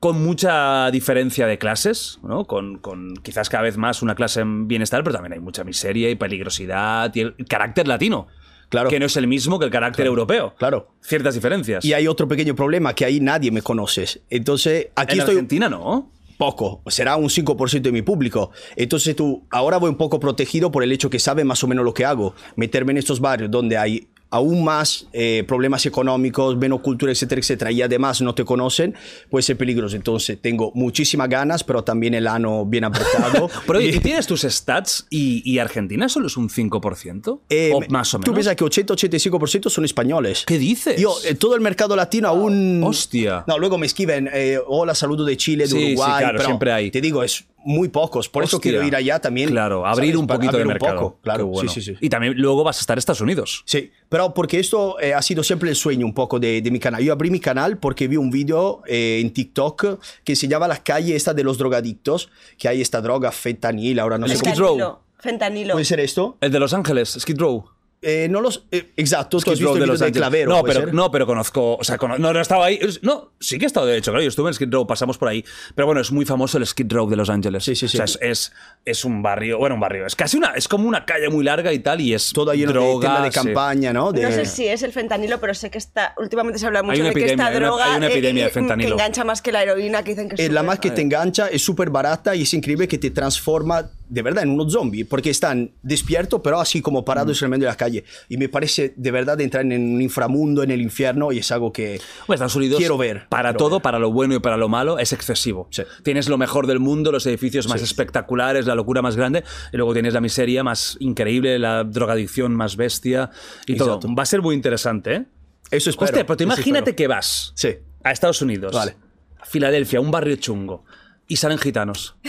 con 0.00 0.22
mucha 0.22 0.90
diferencia 0.90 1.46
de 1.46 1.58
clases, 1.58 2.18
¿no? 2.22 2.44
Con, 2.44 2.78
con 2.78 3.16
quizás 3.16 3.48
cada 3.48 3.64
vez 3.64 3.76
más 3.76 4.00
una 4.00 4.14
clase 4.14 4.40
en 4.40 4.68
bienestar, 4.68 5.02
pero 5.02 5.14
también 5.14 5.32
hay 5.32 5.40
mucha 5.40 5.64
miseria 5.64 6.08
y 6.08 6.14
peligrosidad 6.14 7.12
y 7.14 7.20
el 7.20 7.34
carácter 7.48 7.88
latino. 7.88 8.28
Claro. 8.68 8.90
Que 8.90 9.00
no 9.00 9.06
es 9.06 9.16
el 9.16 9.26
mismo 9.26 9.58
que 9.58 9.64
el 9.64 9.70
carácter 9.70 10.06
europeo. 10.06 10.54
Claro. 10.58 10.92
Ciertas 11.00 11.34
diferencias. 11.34 11.84
Y 11.84 11.94
hay 11.94 12.06
otro 12.06 12.28
pequeño 12.28 12.54
problema, 12.54 12.94
que 12.94 13.06
ahí 13.06 13.18
nadie 13.18 13.50
me 13.50 13.62
conoce. 13.62 14.22
Entonces, 14.28 14.88
aquí 14.94 15.14
en 15.14 15.20
estoy 15.20 15.34
Argentina 15.34 15.68
no. 15.68 16.12
Poco, 16.38 16.80
será 16.86 17.16
un 17.16 17.28
5% 17.28 17.82
de 17.82 17.92
mi 17.92 18.02
público. 18.02 18.50
Entonces 18.76 19.14
tú, 19.14 19.44
ahora 19.50 19.76
voy 19.76 19.90
un 19.90 19.96
poco 19.96 20.20
protegido 20.20 20.70
por 20.70 20.82
el 20.82 20.92
hecho 20.92 21.10
que 21.10 21.18
saben 21.18 21.46
más 21.46 21.62
o 21.64 21.66
menos 21.66 21.84
lo 21.84 21.92
que 21.92 22.06
hago. 22.06 22.34
Meterme 22.56 22.92
en 22.92 22.98
estos 22.98 23.20
barrios 23.20 23.50
donde 23.50 23.76
hay 23.76 24.08
aún 24.30 24.62
más 24.62 25.06
eh, 25.12 25.44
problemas 25.48 25.86
económicos, 25.86 26.56
menos 26.56 26.80
cultura, 26.80 27.12
etcétera, 27.12 27.40
etcétera, 27.40 27.72
y 27.72 27.82
además 27.82 28.20
no 28.20 28.34
te 28.34 28.44
conocen, 28.44 28.94
puede 29.30 29.42
ser 29.42 29.56
peligroso. 29.56 29.96
Entonces 29.96 30.38
tengo 30.40 30.70
muchísimas 30.74 31.28
ganas, 31.28 31.64
pero 31.64 31.82
también 31.84 32.14
el 32.14 32.26
ano 32.26 32.66
bien 32.66 32.84
apretado. 32.84 33.48
Pero 33.66 33.78
oye, 33.78 33.88
Y- 33.88 33.96
¿y 33.96 34.00
tienes 34.00 34.26
tus 34.26 34.42
stats 34.42 35.06
y, 35.10 35.42
y 35.50 35.58
Argentina 35.58 36.08
solo 36.08 36.26
es 36.26 36.36
un 36.36 36.48
5%? 36.48 37.40
Eh, 37.48 37.70
o 37.74 37.80
más 37.90 38.12
o 38.14 38.18
menos. 38.18 38.24
Tú 38.26 38.32
piensas 38.32 38.54
que 38.56 38.64
80-85% 38.64 39.70
son 39.70 39.84
españoles. 39.84 40.44
¿Qué 40.46 40.58
dices? 40.58 41.00
Yo, 41.00 41.14
eh, 41.24 41.34
todo 41.34 41.54
el 41.54 41.60
mercado 41.60 41.96
latino 41.96 42.28
aún... 42.28 42.82
Hostia. 42.84 43.44
No, 43.46 43.58
luego 43.58 43.78
me 43.78 43.86
escriben, 43.86 44.28
eh, 44.32 44.58
hola, 44.66 44.94
saludo 44.94 45.24
de 45.24 45.36
Chile, 45.36 45.64
de 45.64 45.70
Sí, 45.70 45.76
sí, 45.78 45.86
Uruguay. 45.92 46.18
claro, 46.18 46.36
pero 46.38 46.44
siempre 46.48 46.72
hay. 46.72 46.90
Te 46.90 47.00
digo, 47.00 47.22
es 47.22 47.44
muy 47.64 47.88
pocos. 47.88 48.28
Por 48.28 48.44
eso 48.44 48.60
quiero 48.60 48.82
ir 48.82 48.94
allá 48.94 49.18
también. 49.18 49.50
Claro, 49.50 49.86
abrir 49.86 50.10
¿sabes? 50.10 50.20
un 50.20 50.26
poquito 50.26 50.50
abrir 50.50 50.58
de 50.58 50.62
un 50.62 50.68
mercado. 50.68 51.00
poco, 51.00 51.18
claro, 51.22 51.46
bueno. 51.46 51.70
sí, 51.70 51.80
sí, 51.80 51.92
sí. 51.94 51.98
Y 52.00 52.08
también 52.08 52.34
luego 52.36 52.64
vas 52.64 52.78
a 52.78 52.80
estar 52.80 52.96
en 52.96 52.98
Estados 52.98 53.20
Unidos. 53.20 53.62
Sí, 53.66 53.90
pero 54.08 54.32
porque 54.34 54.58
esto 54.58 54.98
eh, 55.00 55.14
ha 55.14 55.22
sido 55.22 55.42
siempre 55.42 55.68
el 55.68 55.76
sueño 55.76 56.06
un 56.06 56.14
poco 56.14 56.38
de, 56.38 56.62
de 56.62 56.70
mi 56.70 56.78
canal. 56.78 57.02
Yo 57.02 57.12
abrí 57.12 57.30
mi 57.30 57.40
canal 57.40 57.78
porque 57.78 58.08
vi 58.08 58.16
un 58.16 58.30
vídeo 58.30 58.82
eh, 58.86 59.20
en 59.20 59.32
TikTok 59.32 59.98
que 60.24 60.36
se 60.36 60.48
llama 60.48 60.68
La 60.68 60.82
calle 60.82 61.14
esta 61.16 61.34
de 61.34 61.44
los 61.44 61.58
drogadictos, 61.58 62.30
que 62.56 62.68
hay 62.68 62.80
esta 62.80 63.00
droga 63.00 63.32
fentanil, 63.32 63.98
ahora 63.98 64.18
no 64.18 64.28
sé 64.28 64.36
Skid 64.36 64.52
cómo. 64.52 64.60
Row. 64.60 64.74
Fentanilo. 64.76 65.02
Fentanilo. 65.20 65.72
¿Puede 65.74 65.84
ser 65.84 66.00
esto? 66.00 66.36
El 66.40 66.52
de 66.52 66.60
Los 66.60 66.72
Ángeles, 66.72 67.16
Skid 67.18 67.38
Row. 67.38 67.64
Eh, 68.00 68.28
no 68.30 68.40
los... 68.40 68.64
eh, 68.70 68.92
exacto, 68.96 69.40
Skid 69.40 69.60
Row 69.60 69.74
de 69.74 69.84
Los 69.86 69.98
de 69.98 70.06
Ángeles. 70.06 70.20
Clavero, 70.20 70.50
No, 70.50 70.60
¿puede 70.60 70.74
pero, 70.74 70.86
ser? 70.86 70.94
no, 70.94 71.10
pero 71.10 71.26
conozco. 71.26 71.76
O 71.76 71.82
sea, 71.82 71.96
no, 71.96 72.16
no 72.32 72.40
estaba 72.40 72.66
ahí. 72.66 72.78
No, 73.02 73.32
sí 73.40 73.58
que 73.58 73.64
he 73.64 73.66
estado, 73.66 73.86
de 73.86 73.96
hecho, 73.96 74.12
claro. 74.12 74.22
Yo 74.22 74.28
estuve 74.28 74.48
en 74.48 74.54
Skid 74.54 74.72
Row, 74.72 74.86
pasamos 74.86 75.18
por 75.18 75.26
ahí. 75.28 75.44
Pero 75.74 75.86
bueno, 75.86 76.00
es 76.00 76.12
muy 76.12 76.24
famoso 76.24 76.58
el 76.58 76.66
Skid 76.66 76.92
Row 76.92 77.10
de 77.10 77.16
Los 77.16 77.28
Ángeles. 77.28 77.64
Sí, 77.64 77.74
sí, 77.74 77.88
sí. 77.88 77.96
O 77.98 77.98
sea, 77.98 78.04
es, 78.04 78.18
es, 78.20 78.52
es 78.84 79.04
un 79.04 79.20
barrio. 79.20 79.58
Bueno, 79.58 79.74
un 79.74 79.80
barrio. 79.80 80.06
Es 80.06 80.14
casi 80.14 80.36
una. 80.36 80.50
Es 80.54 80.68
como 80.68 80.86
una 80.86 81.04
calle 81.04 81.28
muy 81.28 81.42
larga 81.42 81.72
y 81.72 81.80
tal. 81.80 82.00
Y 82.00 82.14
es. 82.14 82.32
Todo 82.32 82.52
lleno 82.54 82.72
de 82.72 82.78
droga, 82.78 83.00
tienda 83.08 83.22
de 83.24 83.32
sí. 83.32 83.34
campaña, 83.34 83.92
¿no? 83.92 84.12
De- 84.12 84.22
No 84.22 84.30
sé 84.30 84.46
si 84.46 84.68
es 84.68 84.82
el 84.84 84.92
fentanilo, 84.92 85.40
pero 85.40 85.52
sé 85.54 85.68
que 85.70 85.78
está. 85.78 86.14
Últimamente 86.18 86.60
se 86.60 86.66
habla 86.66 86.84
mucho 86.84 87.00
una 87.00 87.08
de 87.08 87.14
que 87.14 87.20
epidemia, 87.22 87.32
esta 87.44 87.46
hay 87.48 87.56
una- 87.56 87.66
droga 87.66 87.84
hay 87.92 87.96
una 87.98 88.06
eh, 88.06 88.10
epidemia 88.12 88.44
de 88.44 88.48
eh, 88.50 88.52
fentanilo. 88.52 88.88
que 88.90 89.02
engancha 89.02 89.24
más 89.24 89.42
que 89.42 89.50
la 89.50 89.62
heroína, 89.64 90.04
que 90.04 90.10
dicen 90.12 90.28
que 90.28 90.36
es 90.36 90.40
Eh, 90.40 90.52
la 90.52 90.62
más 90.62 90.78
que 90.78 90.92
te 90.92 91.00
engancha 91.02 91.48
es 91.48 91.62
súper 91.62 91.90
barata 91.90 92.36
y 92.36 92.42
es 92.42 92.54
increíble 92.54 92.86
que 92.86 92.98
te 92.98 93.10
transforma 93.10 93.90
de 94.08 94.22
verdad 94.22 94.42
en 94.44 94.50
unos 94.50 94.72
zombies, 94.72 95.06
porque 95.06 95.30
están 95.30 95.72
despiertos, 95.82 96.40
pero 96.42 96.60
así 96.60 96.80
como 96.80 97.04
parados 97.04 97.40
en 97.42 97.46
el 97.46 97.50
medio 97.50 97.64
de 97.66 97.72
la 97.72 97.76
calle. 97.76 98.04
Y 98.28 98.36
me 98.36 98.48
parece 98.48 98.94
de 98.96 99.10
verdad 99.10 99.40
entrar 99.40 99.64
en 99.64 99.94
un 99.94 100.00
inframundo, 100.02 100.62
en 100.62 100.70
el 100.70 100.80
infierno, 100.80 101.30
y 101.32 101.38
es 101.38 101.52
algo 101.52 101.72
que 101.72 102.00
Bueno, 102.26 102.34
Estados 102.34 102.56
Unidos, 102.56 102.78
quiero 102.78 102.96
ver. 102.96 103.26
para 103.28 103.50
quiero 103.50 103.58
todo, 103.58 103.76
ver. 103.76 103.82
para 103.82 103.98
lo 103.98 104.10
bueno 104.12 104.34
y 104.34 104.38
para 104.40 104.56
lo 104.56 104.68
malo, 104.68 104.98
es 104.98 105.12
excesivo. 105.12 105.68
Sí. 105.70 105.82
Tienes 106.02 106.28
lo 106.28 106.38
mejor 106.38 106.66
del 106.66 106.80
mundo, 106.80 107.12
los 107.12 107.26
edificios 107.26 107.68
más 107.68 107.80
Sí. 107.80 107.84
espectaculares, 107.84 108.66
la 108.66 108.74
locura 108.74 109.02
más 109.02 109.16
grande, 109.16 109.44
y 109.72 109.76
luego 109.76 109.92
tienes 109.92 110.14
la 110.14 110.20
miseria 110.20 110.64
más 110.64 110.96
increíble, 111.00 111.58
la 111.58 111.84
drogadicción 111.84 112.54
más 112.54 112.76
bestia 112.76 113.30
y 113.66 113.72
Exacto. 113.72 113.98
todo. 114.00 114.14
Va 114.14 114.22
a 114.22 114.26
ser 114.26 114.42
muy 114.42 114.54
interesante, 114.54 115.14
¿eh? 115.14 115.24
Eso 115.70 115.90
espero. 115.90 116.06
Hostia, 116.06 116.24
pero 116.26 116.34
eso 116.36 116.44
imagínate 116.44 116.94
que 116.94 117.06
vas 117.06 117.52
Sí. 117.54 117.74
a 118.02 118.10
Estados 118.12 118.40
Unidos, 118.40 118.72
Vale. 118.74 118.96
a 119.38 119.44
Filadelfia, 119.44 120.00
un 120.00 120.10
barrio 120.10 120.36
chungo, 120.36 120.84
y 121.28 121.36
salen 121.36 121.58
gitanos. 121.58 122.16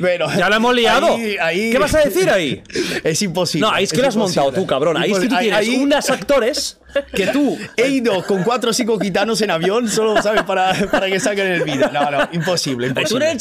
Bueno, 0.00 0.26
¡Ya 0.36 0.48
lo 0.48 0.56
hemos 0.56 0.74
liado! 0.74 1.14
ahí- 1.14 1.36
ahí- 1.40 1.70
¿Qué 1.70 1.78
vas 1.78 1.94
a 1.94 2.00
decir 2.00 2.28
ahí? 2.28 2.62
Es 3.04 3.22
imposible. 3.22 3.66
No, 3.68 3.72
ahí 3.72 3.84
es 3.84 3.92
que 3.92 3.98
lo 4.02 4.08
has 4.08 4.14
imposible. 4.16 4.42
montado 4.44 4.60
tú, 4.62 4.66
cabrón. 4.66 4.96
Ahí 4.96 5.12
es 5.12 5.18
que 5.20 5.28
tú 5.28 5.36
tienes 5.38 5.56
ahí- 5.58 5.76
unos 5.76 6.10
actores 6.10 6.80
que 7.14 7.28
tú 7.28 7.56
he 7.76 7.88
ido 7.88 8.24
con 8.26 8.42
cuatro 8.42 8.70
o 8.70 8.72
cinco 8.72 8.98
gitanos 8.98 9.40
en 9.40 9.52
avión 9.52 9.88
solo 9.88 10.20
sabes 10.20 10.42
para, 10.42 10.74
para 10.90 11.06
que 11.06 11.20
salgan 11.20 11.46
en 11.46 11.52
el 11.54 11.62
vídeo. 11.62 11.90
No, 11.92 12.10
no, 12.10 12.28
imposible, 12.32 12.88
¡Tú 12.90 13.00
imposible. 13.00 13.36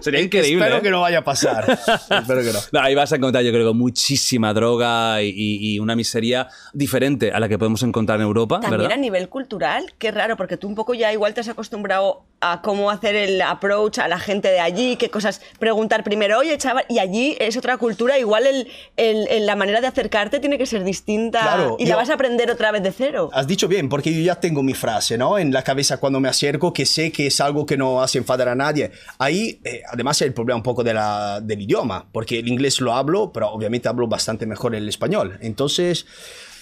Sería 0.00 0.20
increíble. 0.20 0.64
Espero 0.64 0.78
¿eh? 0.78 0.82
que 0.82 0.90
no 0.90 1.00
vaya 1.00 1.18
a 1.18 1.24
pasar. 1.24 1.64
Espero 1.70 2.42
que 2.42 2.52
no. 2.52 2.58
No, 2.72 2.80
ahí 2.80 2.94
vas 2.94 3.12
a 3.12 3.16
encontrar, 3.16 3.42
yo 3.44 3.50
creo, 3.52 3.74
muchísima 3.74 4.52
droga 4.54 5.22
y, 5.22 5.32
y 5.36 5.78
una 5.80 5.96
miseria 5.96 6.48
diferente 6.72 7.32
a 7.32 7.40
la 7.40 7.48
que 7.48 7.58
podemos 7.58 7.82
encontrar 7.82 8.18
en 8.20 8.26
Europa, 8.26 8.60
También 8.60 8.82
¿verdad? 8.82 8.92
a 8.92 9.00
nivel 9.00 9.28
cultural, 9.28 9.92
qué 9.98 10.10
raro, 10.12 10.36
porque 10.36 10.56
tú 10.56 10.68
un 10.68 10.74
poco 10.74 10.94
ya 10.94 11.12
igual 11.12 11.34
te 11.34 11.40
has 11.40 11.48
acostumbrado 11.48 12.24
a 12.40 12.60
cómo 12.62 12.90
hacer 12.90 13.05
el 13.14 13.40
approach 13.42 13.98
a 13.98 14.08
la 14.08 14.18
gente 14.18 14.48
de 14.48 14.58
allí, 14.60 14.96
qué 14.96 15.08
cosas 15.10 15.40
preguntar 15.58 16.02
primero, 16.02 16.38
oye, 16.38 16.56
chaval, 16.58 16.84
y 16.88 16.98
allí 16.98 17.36
es 17.38 17.56
otra 17.56 17.76
cultura, 17.76 18.18
igual 18.18 18.46
el, 18.46 18.68
el- 18.96 19.28
el- 19.28 19.46
la 19.46 19.54
manera 19.56 19.80
de 19.80 19.86
acercarte 19.86 20.40
tiene 20.40 20.58
que 20.58 20.66
ser 20.66 20.82
distinta 20.82 21.40
Claro, 21.40 21.76
y 21.78 21.86
la 21.86 21.96
vas 21.96 22.10
a 22.10 22.14
aprender 22.14 22.50
otra 22.50 22.72
vez 22.72 22.82
de 22.82 22.92
cero. 22.92 23.30
Has 23.32 23.46
dicho 23.46 23.68
bien, 23.68 23.88
porque 23.88 24.12
yo 24.12 24.20
ya 24.20 24.34
tengo 24.40 24.62
mi 24.62 24.74
frase, 24.74 25.16
¿no? 25.16 25.38
En 25.38 25.52
la 25.52 25.62
cabeza 25.62 25.98
cuando 25.98 26.18
me 26.20 26.28
acerco, 26.28 26.72
que 26.72 26.86
sé 26.86 27.12
que 27.12 27.26
es 27.28 27.40
algo 27.40 27.64
que 27.66 27.76
no 27.76 28.02
hace 28.02 28.18
enfadar 28.18 28.48
a 28.48 28.54
nadie. 28.54 28.90
Ahí, 29.18 29.60
eh, 29.64 29.82
además, 29.92 30.20
el 30.22 30.32
problema 30.34 30.56
un 30.56 30.62
poco 30.62 30.82
de 30.82 30.94
la, 30.94 31.40
del 31.42 31.60
idioma, 31.62 32.06
porque 32.12 32.38
el 32.38 32.48
inglés 32.48 32.80
lo 32.80 32.92
hablo, 32.92 33.32
pero 33.32 33.50
obviamente 33.50 33.88
hablo 33.88 34.06
bastante 34.08 34.46
mejor 34.46 34.74
el 34.74 34.88
español. 34.88 35.38
Entonces, 35.42 36.06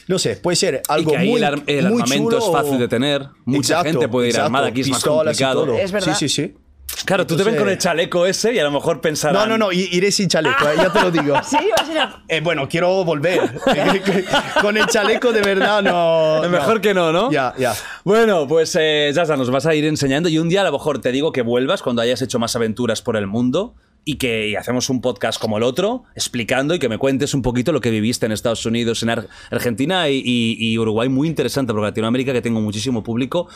no 0.08 0.18
sé, 0.18 0.36
puede 0.36 0.56
ser 0.56 0.82
algo 0.88 1.10
y 1.10 1.12
que 1.14 1.18
ahí 1.20 1.28
muy, 1.30 1.38
el, 1.38 1.44
ar- 1.44 1.62
el 1.66 1.88
muy 1.88 2.02
armamento 2.02 2.38
chulo. 2.38 2.46
es 2.46 2.52
fácil 2.52 2.78
de 2.78 2.88
tener. 2.88 3.26
Mucha 3.44 3.58
Exacto, 3.74 3.90
gente 3.90 4.08
puede 4.08 4.28
ir 4.28 4.30
exacto, 4.32 4.46
armada, 4.46 4.66
aquí 4.68 4.80
es 4.82 4.88
más 4.90 5.02
complicado. 5.04 5.64
todo. 5.66 5.74
Es 5.78 5.92
verdad. 5.92 6.14
Sí, 6.14 6.28
sí, 6.28 6.42
sí. 6.42 6.54
Claro, 7.06 7.26
tú 7.26 7.36
te 7.36 7.42
ven 7.42 7.54
Entonces- 7.54 7.60
con 7.62 7.68
el 7.72 7.78
chaleco 7.78 8.26
ese 8.26 8.54
y 8.54 8.58
a 8.58 8.64
lo 8.64 8.70
mejor 8.70 9.00
pensarán... 9.00 9.48
No, 9.48 9.58
no, 9.58 9.66
no, 9.66 9.72
iré 9.72 10.12
sin 10.12 10.28
chaleco, 10.28 10.68
eh, 10.68 10.74
ya 10.76 10.92
te 10.92 11.00
lo 11.00 11.10
digo. 11.10 11.34
Sí, 11.44 11.56
vas 11.76 11.88
a 11.88 11.92
ir 11.92 11.98
a- 11.98 12.22
Eh, 12.28 12.40
bueno, 12.40 12.68
quiero 12.68 13.02
volver. 13.04 13.40
Con 14.60 14.76
el 14.76 14.86
chaleco 14.86 15.32
de 15.32 15.40
verdad 15.42 15.82
no. 15.82 16.48
Mejor 16.48 16.80
que 16.80 16.94
no, 16.94 17.12
¿no? 17.12 17.30
Ya, 17.32 17.52
ya. 17.58 17.74
Bueno, 18.04 18.46
pues 18.46 18.76
eh, 18.80 19.10
ya 19.14 19.22
está, 19.22 19.36
nos 19.36 19.50
vas 19.50 19.66
a 19.66 19.74
ir 19.74 19.84
enseñando 19.86 20.28
y 20.28 20.38
un 20.38 20.48
día 20.48 20.60
a 20.60 20.64
lo 20.64 20.72
mejor 20.72 21.00
te 21.00 21.10
digo 21.12 21.32
que 21.32 21.42
vuelvas 21.42 21.82
cuando 21.82 22.00
hayas 22.02 22.22
hecho 22.22 22.38
más 22.38 22.54
aventuras 22.56 23.02
por 23.02 23.16
el 23.16 23.26
mundo 23.26 23.74
y 24.04 24.16
que 24.16 24.48
y 24.48 24.56
hacemos 24.56 24.90
un 24.90 25.00
podcast 25.00 25.40
como 25.40 25.56
el 25.56 25.62
otro 25.62 26.04
explicando 26.14 26.74
y 26.74 26.78
que 26.78 26.88
me 26.88 26.98
cuentes 26.98 27.32
un 27.34 27.42
poquito 27.42 27.72
lo 27.72 27.80
que 27.80 27.90
viviste 27.90 28.26
en 28.26 28.32
Estados 28.32 28.64
Unidos, 28.66 29.02
en 29.02 29.10
Ar- 29.10 29.28
Argentina 29.50 30.08
y, 30.10 30.16
y- 30.24 30.56
y 30.58 30.78
Uruguay. 30.78 31.08
Muy 31.08 31.26
interesante 31.28 31.72
porque 31.72 31.86
Latinoamérica, 31.86 32.32
que 32.32 32.42
tengo 32.42 32.60
muchísimo 32.60 33.02
público, 33.02 33.48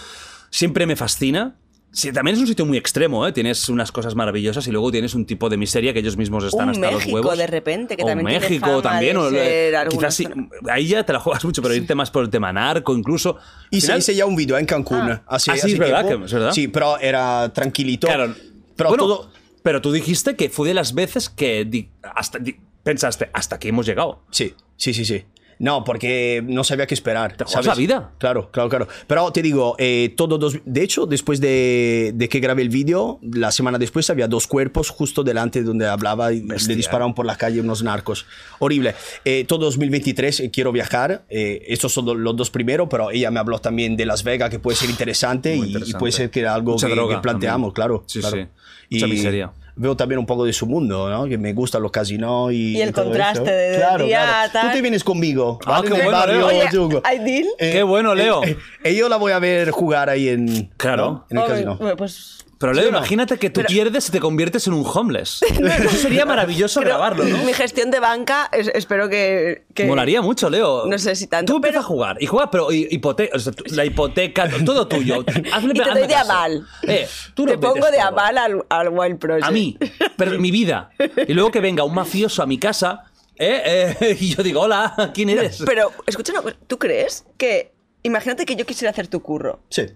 siempre 0.51 0.87
me 0.87 0.97
fascina. 0.97 1.57
Sí, 1.91 2.13
también 2.13 2.35
es 2.35 2.41
un 2.43 2.47
sitio 2.47 2.67
muy 2.67 2.77
extremo, 2.77 3.27
¿eh? 3.27 3.33
Tienes 3.33 3.67
unas 3.71 3.91
cosas 3.91 4.15
maravillosas 4.15 4.67
y 4.69 4.71
luego 4.71 4.91
tienes 4.93 5.15
un 5.15 5.25
tipo 5.25 5.49
de 5.49 5.57
miseria 5.57 5.95
que 5.95 6.01
ellos 6.01 6.19
mismos 6.19 6.45
están 6.45 6.65
Un 6.69 6.75
hasta 6.75 6.91
los 6.91 7.01
México, 7.01 7.15
huevos. 7.17 7.39
de 7.39 7.47
repente, 7.47 7.97
que 7.97 8.03
O 8.03 8.07
también 8.07 8.27
tiene 8.29 8.41
México 8.45 8.67
fama 8.67 8.83
también. 8.83 9.17
de 9.17 9.23
o, 9.23 9.31
eh, 9.33 9.73
quizás 9.89 10.15
sí, 10.15 10.29
ahí 10.71 10.87
ya 10.89 11.05
te 11.07 11.15
la 11.15 11.19
juegas 11.21 11.43
mucho, 11.47 11.63
pero 11.63 11.75
irte 11.75 11.95
más 11.95 12.11
por 12.11 12.25
el 12.25 12.31
tema 12.31 12.53
narco, 12.53 12.95
incluso. 12.95 13.39
Hice, 13.71 13.87
final- 13.87 13.99
hice 14.01 14.15
ya 14.15 14.27
un 14.27 14.37
video 14.37 14.59
en 14.59 14.67
Cancún. 14.67 14.99
Ah. 15.01 15.23
hace, 15.27 15.51
Ah, 15.51 15.57
sí, 15.57 15.73
es 15.73 15.79
verdad 15.79 16.07
que- 16.07 16.25
es 16.27 16.33
verdad. 16.33 16.53
Sí, 16.53 16.69
pero 16.69 16.99
era 16.99 17.51
tranquilito. 17.55 18.07
Claro. 18.07 18.35
Pero 18.77 18.89
Bueno, 18.91 19.05
todo. 19.05 19.31
Pero 19.69 19.83
tú 19.83 19.93
dijiste 19.93 20.35
que 20.35 20.49
fue 20.49 20.67
de 20.67 20.73
las 20.73 20.95
veces 20.95 21.29
que 21.29 21.91
hasta 22.03 22.39
pensaste, 22.83 23.29
hasta 23.35 23.57
aquí 23.57 23.69
hemos 23.69 23.85
llegado. 23.85 24.23
Sí, 24.31 24.55
sí, 24.79 24.95
sí, 24.95 25.05
sí. 25.05 25.25
No, 25.59 25.85
porque 25.85 26.43
no 26.47 26.65
sabía 26.65 26.87
qué 26.87 26.95
esperar. 26.95 27.37
Te 27.37 27.45
juegas 27.45 27.67
la 27.67 27.75
vida. 27.75 28.13
Claro, 28.17 28.51
claro, 28.51 28.71
claro. 28.71 28.89
Pero 29.07 29.31
te 29.31 29.43
digo, 29.43 29.75
eh, 29.79 30.15
todo 30.17 30.39
dos, 30.39 30.57
de 30.65 30.83
hecho, 30.83 31.05
después 31.05 31.39
de, 31.43 32.13
de 32.15 32.29
que 32.31 32.41
grabé 32.41 32.63
el 32.63 32.71
vídeo, 32.71 33.19
la 33.21 33.51
semana 33.51 33.77
después 33.77 34.09
había 34.09 34.27
dos 34.27 34.47
cuerpos 34.47 34.89
justo 34.89 35.23
delante 35.23 35.59
de 35.59 35.67
donde 35.67 35.87
hablaba 35.87 36.33
y 36.33 36.41
Bestia. 36.41 36.69
le 36.69 36.77
dispararon 36.77 37.13
por 37.13 37.27
la 37.27 37.37
calle 37.37 37.61
unos 37.61 37.83
narcos. 37.83 38.25
Horrible. 38.61 38.95
Eh, 39.27 39.45
todo 39.47 39.67
2023 39.67 40.41
eh, 40.41 40.51
quiero 40.51 40.73
viajar. 40.73 41.27
Eh, 41.29 41.63
estos 41.67 41.93
son 41.93 42.23
los 42.25 42.37
dos 42.37 42.51
primeros, 42.51 42.89
pero 42.89 43.11
ella 43.11 43.31
me 43.31 43.39
habló 43.41 43.59
también 43.59 43.99
de 43.99 44.07
Las 44.07 44.23
Vegas, 44.25 44.49
que 44.49 44.61
puede 44.61 44.79
ser 44.79 44.89
interesante, 44.89 45.55
y- 45.55 45.59
interesante. 45.59 45.91
Y, 45.91 45.99
puede 45.99 46.13
ser 46.13 46.31
que 46.31 46.41
era 46.41 46.55
algo 46.55 46.73
Mucha 46.73 46.87
que, 46.87 46.95
droga 46.95 47.17
que 47.17 47.21
planteamos, 47.21 47.75
también. 47.75 47.99
claro. 47.99 48.05
Sí, 48.07 48.21
claro. 48.21 48.37
sí. 48.37 48.47
Mucha 48.91 49.07
miseria. 49.09 49.53
Veo 49.81 49.97
también 49.97 50.19
un 50.19 50.27
poco 50.27 50.45
de 50.45 50.53
su 50.53 50.67
mundo, 50.67 51.09
¿no? 51.09 51.27
Que 51.27 51.39
me 51.39 51.53
gustan 51.53 51.83
los 51.83 51.93
casinos 51.93 52.53
y. 52.53 52.77
Y 52.77 52.81
el 52.83 52.93
todo 52.93 53.05
contraste 53.05 53.43
eso. 53.43 53.51
de- 53.73 53.77
claro, 53.79 54.05
día, 54.05 54.23
claro. 54.25 54.53
tal. 54.53 54.67
Tú 54.69 54.73
te 54.75 54.83
vienes 54.83 55.05
conmigo. 55.05 55.61
Ah, 55.65 55.81
qué 55.85 55.91
bueno, 55.91 56.11
barrio 56.11 56.49
Leo. 56.51 56.87
Oye. 56.87 57.01
¿hay 57.05 57.19
deal? 57.21 57.47
Qué 57.59 57.83
bueno, 57.85 58.15
Leo. 58.15 58.43
eh, 58.45 58.59
eh, 58.83 58.95
yo 58.97 59.09
la 59.09 59.17
voy 59.17 59.31
a 59.33 59.39
ver 59.39 59.71
jugar 59.71 60.11
ahí 60.11 60.29
en. 60.29 60.71
Claro. 60.77 61.07
¿no? 61.07 61.27
En 61.31 61.37
el 61.37 61.43
Hombre, 61.45 61.65
casino. 61.77 61.97
pues 61.97 62.45
Pero 62.59 62.73
Leo, 62.73 62.83
¿Sí 62.83 62.89
o 62.89 62.93
no? 62.93 62.99
imagínate 62.99 63.39
que 63.39 63.51
tú 63.51 63.61
Pero- 63.61 63.69
pierdes 63.69 64.09
y 64.09 64.13
te 64.13 64.19
conviertes 64.21 64.67
en 64.67 64.73
un 64.73 64.85
homeless. 64.85 65.43
Eso 65.43 65.97
sería 65.97 66.27
maravilloso 66.27 66.81
grabarlo, 66.81 67.25
¿no? 67.25 67.39
Mi 67.45 67.53
gestión 67.53 67.91
de 67.93 68.01
banca, 68.01 68.49
es- 68.53 68.71
espero 68.75 69.09
que, 69.09 69.65
que- 69.75 69.85
Molaría 69.87 70.23
mucho, 70.23 70.51
Leo. 70.51 70.87
No 70.87 70.99
sé 70.99 71.15
si 71.15 71.29
tanto, 71.29 71.53
Tú 71.53 71.57
empieza 71.59 71.75
pero- 71.79 71.85
a 71.85 71.89
jugar. 71.89 72.17
Y 72.21 72.27
juega, 72.27 72.51
pero 72.51 72.73
hi- 72.73 72.89
hipoteca, 72.91 73.37
o 73.37 73.39
sea, 73.39 73.53
tú- 73.53 73.63
la 73.75 73.85
hipoteca, 73.85 74.49
todo 74.65 74.89
tuyo. 74.89 75.25
Hazle, 75.53 75.73
Y 75.75 75.79
te 75.79 75.91
doy 75.91 76.03
de 76.03 76.09
caso. 76.09 76.33
aval. 76.33 76.67
Eh, 76.83 77.09
tú 77.35 77.47
Te 77.47 77.57
pongo 77.59 77.87
de 77.87 77.99
todo. 77.99 78.07
aval 78.09 78.39
al, 78.39 78.65
al 78.69 78.89
Wild 78.89 79.19
Project. 79.19 79.45
A 79.47 79.51
mí, 79.53 79.79
pero 80.17 80.39
mi 80.41 80.51
vida. 80.51 80.91
Y 81.29 81.35
luego 81.35 81.51
que 81.53 81.61
venga 81.61 81.85
un 81.85 81.95
mafioso 81.95 82.43
a 82.43 82.47
mi 82.47 82.59
casa, 82.59 83.05
¿eh? 83.37 83.95
Eh, 84.01 84.17
y 84.21 84.35
yo 84.35 84.43
digo, 84.43 84.63
hola, 84.63 85.13
¿quién 85.15 85.31
eres? 85.31 85.63
Pero, 85.65 85.93
escucha 86.07 86.33
¿tú 86.67 86.79
crees 86.79 87.25
que... 87.37 87.73
Imagínate 88.03 88.47
que 88.47 88.55
yo 88.57 88.65
quisiera 88.67 88.91
hacer 88.91 89.07
tu 89.09 89.21
curro. 89.21 89.61
Sí. 89.71 89.87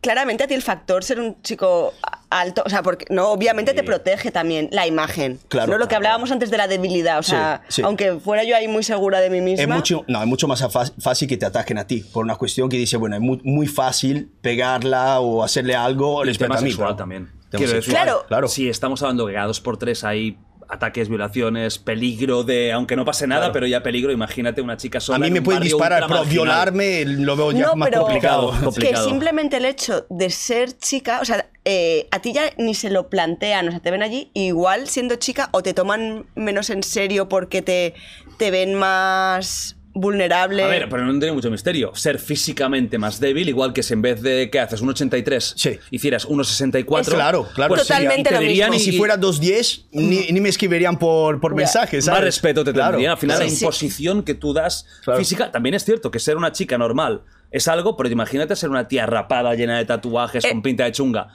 Claramente 0.00 0.44
a 0.44 0.46
ti 0.46 0.54
el 0.54 0.62
factor 0.62 1.04
ser 1.04 1.20
un 1.20 1.40
chico 1.42 1.92
alto, 2.30 2.62
o 2.64 2.70
sea, 2.70 2.82
porque 2.82 3.04
no, 3.10 3.28
obviamente 3.28 3.74
te 3.74 3.82
protege 3.82 4.30
también 4.30 4.68
la 4.72 4.86
imagen. 4.86 5.38
Claro, 5.48 5.72
no 5.72 5.78
lo 5.78 5.88
que 5.88 5.94
hablábamos 5.96 6.30
antes 6.30 6.50
de 6.50 6.56
la 6.56 6.68
debilidad, 6.68 7.18
o 7.18 7.22
Sí, 7.22 7.32
sea, 7.32 7.62
sí. 7.68 7.82
aunque 7.82 8.14
fuera 8.20 8.44
yo 8.44 8.56
ahí 8.56 8.66
muy 8.68 8.82
segura 8.82 9.20
de 9.20 9.28
mí 9.30 9.40
misma. 9.40 9.62
Es 9.62 9.68
mucho, 9.68 10.04
no, 10.08 10.20
es 10.20 10.26
mucho 10.26 10.48
más 10.48 10.64
fácil 11.00 11.28
que 11.28 11.36
te 11.36 11.44
ataquen 11.44 11.76
a 11.78 11.86
ti, 11.86 12.00
por 12.12 12.24
una 12.24 12.36
cuestión 12.36 12.68
que 12.68 12.76
dice, 12.76 12.96
bueno, 12.96 13.16
es 13.16 13.20
muy, 13.22 13.40
muy 13.44 13.66
fácil 13.66 14.30
pegarla 14.40 15.20
o 15.20 15.42
hacerle 15.42 15.74
algo 15.74 16.22
el 16.22 16.38
tema 16.38 16.56
a 16.56 16.60
mí. 16.60 16.70
sexual 16.70 16.96
también. 16.96 17.30
Quiero 17.50 17.72
decir, 17.72 17.92
Claro. 17.92 18.24
claro. 18.28 18.46
Si 18.48 18.68
estamos 18.68 19.02
hablando 19.02 19.26
que 19.26 19.36
por 19.60 19.76
tres 19.76 20.04
hay 20.04 20.38
ataques, 20.70 21.08
violaciones, 21.08 21.78
peligro 21.78 22.44
de, 22.44 22.72
aunque 22.72 22.96
no 22.96 23.04
pase 23.04 23.26
nada, 23.26 23.40
Claro. 23.42 23.52
pero 23.54 23.66
ya 23.66 23.82
peligro, 23.82 24.12
imagínate 24.12 24.60
una 24.62 24.76
chica 24.76 25.00
sola. 25.00 25.16
A 25.16 25.18
mí 25.18 25.30
me 25.30 25.42
pueden 25.42 25.62
disparar, 25.62 26.04
pero 26.08 26.24
violarme 26.24 27.04
lo 27.04 27.36
veo 27.36 27.52
ya 27.52 27.66
no, 27.66 27.76
más 27.76 27.88
pero 27.88 28.02
complicado. 28.02 28.50
complicado. 28.62 29.04
que 29.04 29.10
simplemente 29.10 29.56
el 29.56 29.64
hecho 29.64 30.06
de 30.10 30.30
ser 30.30 30.76
chica, 30.78 31.20
o 31.20 31.24
sea, 31.24 31.46
eh, 31.64 32.08
a 32.10 32.20
ti 32.20 32.32
ya 32.32 32.44
ni 32.56 32.74
se 32.74 32.90
lo 32.90 33.08
plantean, 33.10 33.68
o 33.68 33.70
sea, 33.70 33.80
te 33.80 33.90
ven 33.90 34.02
allí, 34.02 34.30
igual 34.34 34.88
siendo 34.88 35.16
chica 35.16 35.48
o 35.52 35.62
te 35.62 35.74
toman 35.74 36.26
menos 36.34 36.70
en 36.70 36.82
serio 36.82 37.28
porque 37.28 37.62
te, 37.62 37.94
te 38.38 38.50
ven 38.50 38.74
más 38.74 39.76
vulnerable. 39.92 40.62
A 40.62 40.66
ver, 40.68 40.88
pero 40.88 41.04
no 41.04 41.18
tiene 41.18 41.32
mucho 41.32 41.50
misterio. 41.50 41.92
Ser 41.94 42.18
físicamente 42.18 42.98
más 42.98 43.18
débil, 43.20 43.48
igual 43.48 43.72
que 43.72 43.82
si 43.82 43.92
en 43.94 44.02
vez 44.02 44.22
de, 44.22 44.48
¿qué 44.50 44.60
haces? 44.60 44.82
1,83 44.82 45.54
Sí. 45.56 45.78
hicieras 45.90 46.26
1,64. 46.28 47.14
Claro, 47.14 47.48
claro. 47.54 47.74
pues 47.74 47.82
Totalmente 47.86 48.30
lo 48.30 48.40
mismo. 48.40 48.74
Y 48.74 48.78
si 48.80 48.96
fuera 48.96 49.16
2.10, 49.18 49.86
ni, 49.92 50.28
ni 50.32 50.40
me 50.40 50.48
escribirían 50.48 50.98
por, 50.98 51.40
por 51.40 51.54
mensajes. 51.54 52.06
Más 52.06 52.20
respeto 52.20 52.64
te 52.64 52.72
Claro, 52.72 52.92
tendrían. 52.92 53.12
Al 53.12 53.18
final, 53.18 53.36
claro. 53.38 53.50
la 53.50 53.54
imposición 53.58 54.22
que 54.22 54.34
tú 54.34 54.52
das 54.52 54.86
Claro. 55.04 55.18
física. 55.18 55.50
También 55.50 55.74
es 55.74 55.84
cierto 55.84 56.10
que 56.10 56.18
ser 56.18 56.36
una 56.36 56.52
chica 56.52 56.78
normal 56.78 57.22
es 57.50 57.66
algo, 57.66 57.96
pero 57.96 58.08
imagínate 58.08 58.54
ser 58.54 58.70
una 58.70 58.86
tía 58.86 59.06
rapada, 59.06 59.54
llena 59.54 59.76
de 59.78 59.84
tatuajes, 59.84 60.44
Eh. 60.44 60.50
con 60.50 60.62
pinta 60.62 60.84
de 60.84 60.92
chunga. 60.92 61.28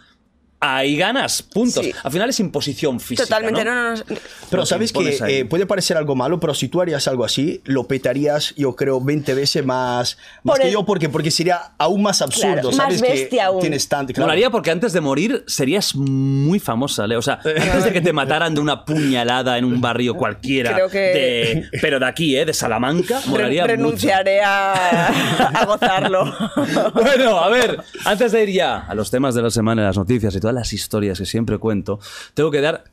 Ahí 0.67 0.97
ganas, 0.97 1.41
puntos. 1.43 1.85
Sí. 1.85 1.91
Al 2.03 2.11
final 2.11 2.29
es 2.29 2.39
imposición 2.39 2.99
física. 2.99 3.23
Totalmente, 3.25 3.63
¿no? 3.63 3.73
no, 3.75 3.83
no, 3.91 3.95
no. 3.97 4.03
Pero 4.49 4.61
Lo 4.61 4.65
sabes 4.65 4.91
que 4.91 5.17
eh, 5.27 5.45
puede 5.45 5.65
parecer 5.65 5.97
algo 5.97 6.15
malo, 6.15 6.39
pero 6.39 6.53
si 6.53 6.67
tú 6.69 6.81
harías 6.81 7.07
algo 7.07 7.23
así, 7.25 7.61
lo 7.65 7.87
petarías, 7.87 8.53
yo 8.55 8.75
creo, 8.75 8.99
20 9.01 9.33
veces 9.33 9.65
más, 9.65 10.17
más 10.43 10.53
Por 10.55 10.61
que 10.61 10.67
el- 10.67 10.73
yo, 10.73 10.85
porque, 10.85 11.09
porque 11.09 11.31
sería 11.31 11.73
aún 11.77 12.01
más 12.03 12.21
absurdo. 12.21 12.53
Claro, 12.53 12.67
más 12.69 12.75
¿sabes? 12.77 13.01
bestia 13.01 13.29
que 13.29 13.41
aún. 13.41 13.61
Tienes 13.61 13.87
tanto. 13.87 14.13
claro. 14.13 14.25
Molaría 14.27 14.49
porque 14.49 14.71
antes 14.71 14.93
de 14.93 15.01
morir 15.01 15.43
serías 15.47 15.95
muy 15.95 16.59
famosa, 16.59 17.05
Leo. 17.07 17.19
O 17.19 17.21
sea, 17.21 17.39
antes 17.43 17.83
de 17.85 17.93
que 17.93 18.01
te 18.01 18.13
mataran 18.13 18.53
de 18.55 18.61
una 18.61 18.85
puñalada 18.85 19.57
en 19.57 19.65
un 19.65 19.81
barrio 19.81 20.13
cualquiera, 20.17 20.73
Creo 20.73 20.89
que- 20.89 20.99
de- 20.99 21.69
pero 21.81 21.99
de 21.99 22.05
aquí, 22.07 22.37
¿eh? 22.37 22.45
De 22.45 22.53
Salamanca, 22.53 23.19
Re- 23.21 23.29
molaría 23.29 23.61
mucho. 23.63 23.75
renunciaré 23.75 24.41
a, 24.41 25.07
a 25.53 25.65
gozarlo. 25.65 26.33
Bueno, 26.93 27.39
a 27.39 27.49
ver, 27.49 27.79
antes 28.05 28.31
de 28.31 28.43
ir 28.43 28.49
ya 28.49 28.79
a 28.87 28.95
los 28.95 29.11
temas 29.11 29.35
de 29.35 29.41
la 29.41 29.49
semana, 29.49 29.83
las 29.83 29.97
noticias 29.97 30.33
y 30.35 30.39
todas 30.39 30.54
las 30.55 30.73
historias 30.73 31.19
que 31.19 31.25
siempre 31.25 31.57
cuento, 31.59 31.99
tengo 32.33 32.49
que 32.49 32.61
dar 32.61 32.85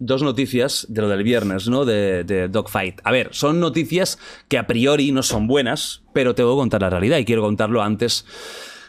dos 0.00 0.22
noticias 0.22 0.86
de 0.88 1.02
lo 1.02 1.08
del 1.08 1.22
viernes, 1.22 1.68
¿no? 1.68 1.84
De, 1.84 2.24
de 2.24 2.48
Dogfight. 2.48 3.00
A 3.04 3.12
ver, 3.12 3.28
son 3.32 3.60
noticias 3.60 4.18
que 4.48 4.58
a 4.58 4.66
priori 4.66 5.12
no 5.12 5.22
son 5.22 5.46
buenas, 5.46 6.02
pero 6.12 6.34
tengo 6.34 6.56
que 6.56 6.60
contar 6.60 6.80
la 6.80 6.90
realidad 6.90 7.18
y 7.18 7.24
quiero 7.24 7.42
contarlo 7.42 7.82
antes. 7.82 8.24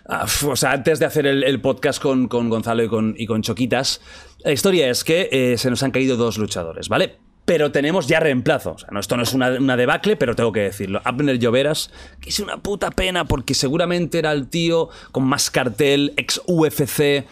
ah, 0.08 0.26
O 0.48 0.56
sea, 0.56 0.72
antes 0.72 1.00
de 1.00 1.06
hacer 1.06 1.28
el, 1.28 1.62
podcast 1.62 2.02
con, 2.02 2.28
con 2.28 2.50
Gonzalo 2.50 2.82
y 2.84 2.88
con, 2.88 3.14
y 3.18 3.28
con 3.28 3.42
Choquitas, 3.42 4.02
la 4.44 4.54
historia 4.54 4.90
es 4.90 5.04
que 5.04 5.28
eh, 5.32 5.58
se 5.58 5.70
nos 5.70 5.84
han 5.84 5.92
caído 5.92 6.16
dos 6.16 6.38
luchadores, 6.38 6.88
¿vale? 6.88 7.18
Pero 7.44 7.72
tenemos 7.74 8.08
ya 8.08 8.22
reemplazo. 8.22 8.72
O 8.72 8.78
sea, 8.78 8.90
no, 8.92 9.00
esto 9.02 9.18
no 9.18 9.24
es 9.24 9.34
una, 9.34 9.50
una 9.50 9.76
debacle, 9.76 10.16
pero 10.16 10.36
tengo 10.36 10.54
que 10.54 10.62
decirlo. 10.62 11.02
Abner 11.04 11.40
Lloveras, 11.40 11.92
que 12.22 12.30
es 12.30 12.40
una 12.40 12.58
puta 12.58 12.90
pena 12.92 13.26
porque 13.26 13.54
seguramente 13.54 14.20
era 14.20 14.32
el 14.32 14.48
tío 14.48 14.88
con 15.12 15.26
más 15.26 15.52
cartel, 15.52 16.14
ex 16.16 16.40
UFC, 16.46 17.26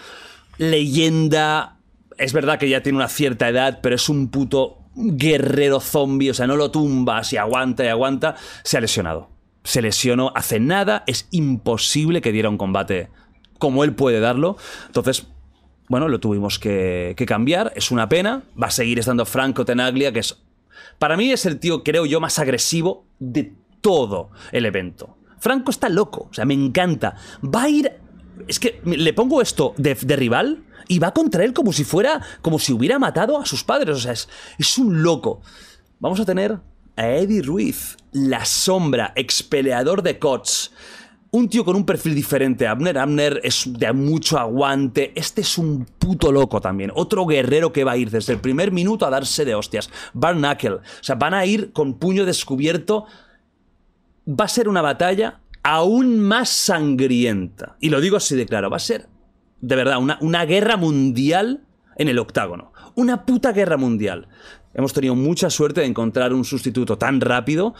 leyenda. 0.59 1.79
Es 2.17 2.33
verdad 2.33 2.59
que 2.59 2.69
ya 2.69 2.83
tiene 2.83 2.97
una 2.97 3.07
cierta 3.07 3.49
edad, 3.49 3.79
pero 3.81 3.95
es 3.95 4.09
un 4.09 4.29
puto 4.29 4.77
guerrero 4.93 5.79
zombie. 5.79 6.29
O 6.29 6.33
sea, 6.33 6.45
no 6.45 6.55
lo 6.55 6.69
tumbas 6.69 7.33
y 7.33 7.37
aguanta 7.37 7.83
y 7.83 7.87
aguanta. 7.87 8.35
Se 8.63 8.77
ha 8.77 8.81
lesionado. 8.81 9.29
Se 9.63 9.81
lesionó 9.81 10.31
hace 10.35 10.59
nada. 10.59 11.03
Es 11.07 11.27
imposible 11.31 12.21
que 12.21 12.31
diera 12.31 12.49
un 12.49 12.57
combate 12.57 13.09
como 13.57 13.83
él 13.83 13.95
puede 13.95 14.19
darlo. 14.19 14.57
Entonces, 14.87 15.27
bueno, 15.87 16.07
lo 16.07 16.19
tuvimos 16.19 16.59
que, 16.59 17.13
que 17.17 17.25
cambiar. 17.25 17.71
Es 17.75 17.89
una 17.89 18.09
pena. 18.09 18.43
Va 18.61 18.67
a 18.67 18.71
seguir 18.71 18.99
estando 18.99 19.25
Franco 19.25 19.65
Tenaglia, 19.65 20.11
que 20.11 20.19
es. 20.19 20.37
Para 20.99 21.15
mí 21.15 21.31
es 21.31 21.45
el 21.45 21.59
tío, 21.59 21.83
creo 21.83 22.05
yo, 22.05 22.19
más 22.19 22.37
agresivo 22.37 23.05
de 23.19 23.53
todo 23.79 24.29
el 24.51 24.65
evento. 24.65 25.17
Franco 25.39 25.71
está 25.71 25.87
loco. 25.87 26.27
O 26.29 26.33
sea, 26.33 26.43
me 26.43 26.53
encanta. 26.53 27.15
Va 27.43 27.63
a 27.63 27.69
ir. 27.69 27.91
Es 28.47 28.59
que 28.59 28.81
le 28.83 29.13
pongo 29.13 29.41
esto 29.41 29.73
de, 29.77 29.93
rival 29.93 30.63
y 30.87 30.99
va 30.99 31.13
contra 31.13 31.43
él 31.43 31.53
como 31.53 31.73
si 31.73 31.83
fuera. 31.83 32.21
como 32.41 32.59
si 32.59 32.73
hubiera 32.73 32.99
matado 32.99 33.39
a 33.39 33.45
sus 33.45 33.63
padres. 33.63 33.97
O 33.97 33.99
sea, 33.99 34.13
es, 34.13 34.77
un 34.77 35.03
loco. 35.03 35.41
Vamos 35.99 36.19
a 36.19 36.25
tener 36.25 36.59
a 36.95 37.07
Eddie 37.07 37.41
Ruiz, 37.41 37.97
la 38.11 38.45
sombra, 38.45 39.13
ex 39.15 39.43
peleador 39.43 40.01
de 40.03 40.19
COTS. 40.19 40.71
Un 41.31 41.47
tío 41.47 41.63
con 41.63 41.75
un 41.75 41.85
perfil 41.85 42.15
diferente. 42.15 42.65
Abner 42.65 42.97
Abner 42.97 43.39
es 43.43 43.65
de 43.67 43.93
mucho 43.93 44.39
aguante. 44.39 45.11
Este 45.15 45.41
es 45.41 45.59
un 45.59 45.85
puto 45.85 46.31
loco 46.31 46.59
también. 46.59 46.91
Otro 46.95 47.25
guerrero 47.27 47.71
que 47.71 47.83
va 47.83 47.91
a 47.91 47.97
ir 47.97 48.09
desde 48.09 48.33
el 48.33 48.39
primer 48.39 48.71
minuto 48.71 49.05
a 49.05 49.11
darse 49.11 49.45
de 49.45 49.53
hostias. 49.53 49.91
Barnacle. 50.13 50.75
O 50.75 50.81
sea, 51.01 51.15
van 51.15 51.35
a 51.35 51.45
ir 51.45 51.71
con 51.71 51.99
puño 51.99 52.25
descubierto. 52.25 53.05
Va 54.27 54.45
a 54.45 54.47
ser 54.47 54.67
una 54.67 54.81
batalla 54.81 55.39
aún 55.69 56.19
más 56.19 56.49
sangrienta. 56.49 57.77
Y 57.79 57.89
lo 57.89 58.01
digo 58.01 58.17
así 58.17 58.35
de 58.35 58.47
claro. 58.47 58.69
Va 58.71 58.77
a 58.77 58.79
ser, 58.79 59.07
de 59.61 59.75
verdad, 59.75 59.99
una, 59.99 60.17
una 60.21 60.45
guerra 60.45 60.77
mundial 60.77 61.63
en 61.95 62.07
el 62.07 62.17
octágono. 62.17 62.73
Una 62.95 63.25
puta 63.25 63.51
guerra 63.51 63.77
mundial. 63.77 64.27
Hemos 64.73 64.93
tenido 64.93 65.13
mucha 65.13 65.49
suerte 65.51 65.81
de 65.81 65.87
encontrar 65.87 66.33
un 66.33 66.43
sustituto 66.43 66.97
tan 66.97 67.21
rápido, 67.21 67.75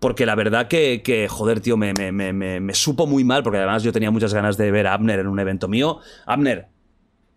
porque 0.00 0.24
la 0.24 0.34
verdad 0.34 0.68
que, 0.68 1.26
joder, 1.28 1.60
tío, 1.60 1.76
me, 1.76 1.92
me 1.92 2.74
supo 2.74 3.06
muy 3.06 3.24
mal, 3.24 3.42
porque 3.42 3.58
además 3.58 3.82
yo 3.82 3.92
tenía 3.92 4.10
muchas 4.10 4.32
ganas 4.32 4.56
de 4.56 4.70
ver 4.70 4.86
a 4.86 4.94
Abner 4.94 5.20
en 5.20 5.26
un 5.26 5.38
evento 5.38 5.68
mío. 5.68 6.00
Abner, 6.26 6.68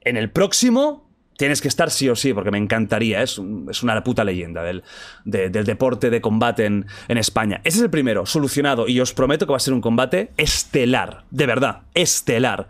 en 0.01 0.15
el 0.15 0.31
próximo 0.31 1.06
tienes 1.37 1.61
que 1.61 1.67
estar 1.67 1.89
sí 1.91 2.09
o 2.09 2.15
sí, 2.15 2.33
porque 2.33 2.51
me 2.51 2.57
encantaría, 2.57 3.21
es, 3.23 3.39
es 3.69 3.83
una 3.83 4.03
puta 4.03 4.23
leyenda 4.23 4.63
del, 4.63 4.83
de- 5.23 5.49
del 5.49 5.65
deporte 5.65 6.09
de 6.09 6.19
combate 6.19 6.65
en, 6.65 6.85
en 7.07 7.17
España. 7.17 7.61
Ese 7.63 7.77
es 7.77 7.83
el 7.83 7.89
primero, 7.89 8.25
solucionado, 8.25 8.87
y 8.87 8.99
os 8.99 9.13
prometo 9.13 9.45
que 9.45 9.51
va 9.51 9.57
a 9.57 9.61
ser 9.61 9.73
un 9.73 9.81
combate 9.81 10.31
estelar, 10.37 11.23
de 11.31 11.45
verdad, 11.45 11.81
estelar. 11.93 12.67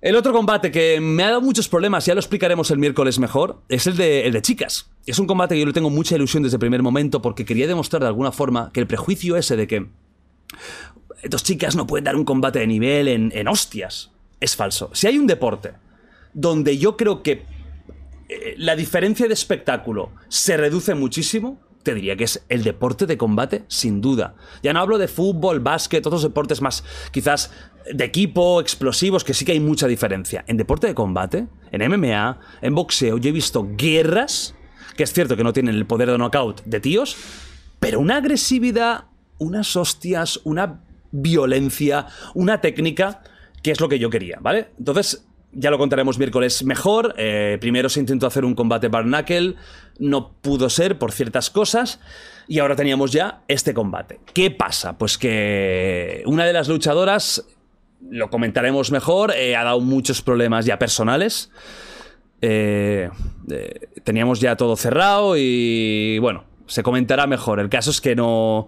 El 0.00 0.16
otro 0.16 0.32
combate 0.32 0.70
que 0.70 0.98
me 0.98 1.22
ha 1.24 1.28
dado 1.28 1.42
muchos 1.42 1.68
problemas, 1.68 2.06
ya 2.06 2.14
lo 2.14 2.20
explicaremos 2.20 2.70
el 2.70 2.78
miércoles 2.78 3.18
mejor, 3.18 3.60
es 3.68 3.86
el 3.86 3.98
de, 3.98 4.26
el 4.26 4.32
de 4.32 4.40
chicas. 4.40 4.90
Es 5.04 5.18
un 5.18 5.26
combate 5.26 5.54
que 5.54 5.60
yo 5.60 5.66
le 5.66 5.74
tengo 5.74 5.90
mucha 5.90 6.16
ilusión 6.16 6.42
desde 6.42 6.56
el 6.56 6.60
primer 6.60 6.82
momento 6.82 7.20
porque 7.20 7.44
quería 7.44 7.66
demostrar 7.66 8.00
de 8.00 8.08
alguna 8.08 8.32
forma 8.32 8.70
que 8.72 8.80
el 8.80 8.86
prejuicio 8.86 9.36
ese 9.36 9.56
de 9.56 9.66
que 9.66 9.86
dos 11.28 11.42
chicas 11.42 11.76
no 11.76 11.86
pueden 11.86 12.04
dar 12.04 12.16
un 12.16 12.24
combate 12.24 12.60
de 12.60 12.66
nivel 12.66 13.08
en, 13.08 13.30
en 13.34 13.46
hostias 13.46 14.10
es 14.40 14.56
falso. 14.56 14.90
Si 14.94 15.06
hay 15.06 15.18
un 15.18 15.26
deporte 15.26 15.72
donde 16.32 16.78
yo 16.78 16.96
creo 16.96 17.22
que 17.22 17.44
eh, 18.28 18.54
la 18.58 18.76
diferencia 18.76 19.26
de 19.26 19.34
espectáculo 19.34 20.12
se 20.28 20.56
reduce 20.56 20.94
muchísimo, 20.94 21.60
te 21.82 21.94
diría 21.94 22.16
que 22.16 22.24
es 22.24 22.44
el 22.48 22.62
deporte 22.62 23.06
de 23.06 23.16
combate, 23.16 23.64
sin 23.68 24.00
duda. 24.00 24.34
Ya 24.62 24.72
no 24.72 24.80
hablo 24.80 24.98
de 24.98 25.08
fútbol, 25.08 25.60
básquet, 25.60 26.06
otros 26.06 26.22
deportes 26.22 26.60
más 26.60 26.84
quizás 27.10 27.50
de 27.92 28.04
equipo, 28.04 28.60
explosivos, 28.60 29.24
que 29.24 29.34
sí 29.34 29.44
que 29.44 29.52
hay 29.52 29.60
mucha 29.60 29.86
diferencia. 29.86 30.44
En 30.46 30.56
deporte 30.56 30.86
de 30.86 30.94
combate, 30.94 31.46
en 31.72 31.90
MMA, 31.90 32.38
en 32.60 32.74
boxeo, 32.74 33.18
yo 33.18 33.30
he 33.30 33.32
visto 33.32 33.66
guerras, 33.76 34.54
que 34.96 35.02
es 35.02 35.12
cierto 35.12 35.36
que 35.36 35.44
no 35.44 35.52
tienen 35.52 35.74
el 35.74 35.86
poder 35.86 36.10
de 36.10 36.18
knockout 36.18 36.62
de 36.64 36.80
tíos, 36.80 37.16
pero 37.78 38.00
una 38.00 38.18
agresividad, 38.18 39.04
unas 39.38 39.74
hostias, 39.74 40.40
una 40.44 40.84
violencia, 41.10 42.06
una 42.34 42.60
técnica, 42.60 43.22
que 43.62 43.70
es 43.70 43.80
lo 43.80 43.88
que 43.88 43.98
yo 43.98 44.10
quería, 44.10 44.38
¿vale? 44.40 44.68
Entonces, 44.78 45.26
ya 45.52 45.70
lo 45.70 45.78
contaremos 45.78 46.18
miércoles 46.18 46.64
mejor. 46.64 47.14
Eh, 47.16 47.58
primero 47.60 47.88
se 47.88 48.00
intentó 48.00 48.26
hacer 48.26 48.44
un 48.44 48.54
combate 48.54 48.88
Barnacle, 48.88 49.56
no 49.98 50.32
pudo 50.40 50.70
ser 50.70 50.98
por 50.98 51.12
ciertas 51.12 51.50
cosas. 51.50 52.00
Y 52.48 52.58
ahora 52.58 52.74
teníamos 52.74 53.12
ya 53.12 53.42
este 53.48 53.74
combate. 53.74 54.20
¿Qué 54.34 54.50
pasa? 54.50 54.98
Pues 54.98 55.18
que 55.18 56.22
una 56.26 56.44
de 56.44 56.52
las 56.52 56.68
luchadoras, 56.68 57.44
lo 58.08 58.30
comentaremos 58.30 58.90
mejor, 58.90 59.32
eh, 59.36 59.54
ha 59.56 59.64
dado 59.64 59.80
muchos 59.80 60.22
problemas 60.22 60.64
ya 60.64 60.78
personales. 60.78 61.50
Eh, 62.42 63.10
eh, 63.50 63.88
teníamos 64.02 64.40
ya 64.40 64.56
todo 64.56 64.74
cerrado 64.76 65.34
y 65.36 66.18
bueno, 66.20 66.44
se 66.66 66.82
comentará 66.82 67.26
mejor. 67.26 67.60
El 67.60 67.68
caso 67.68 67.90
es 67.90 68.00
que 68.00 68.16
no, 68.16 68.66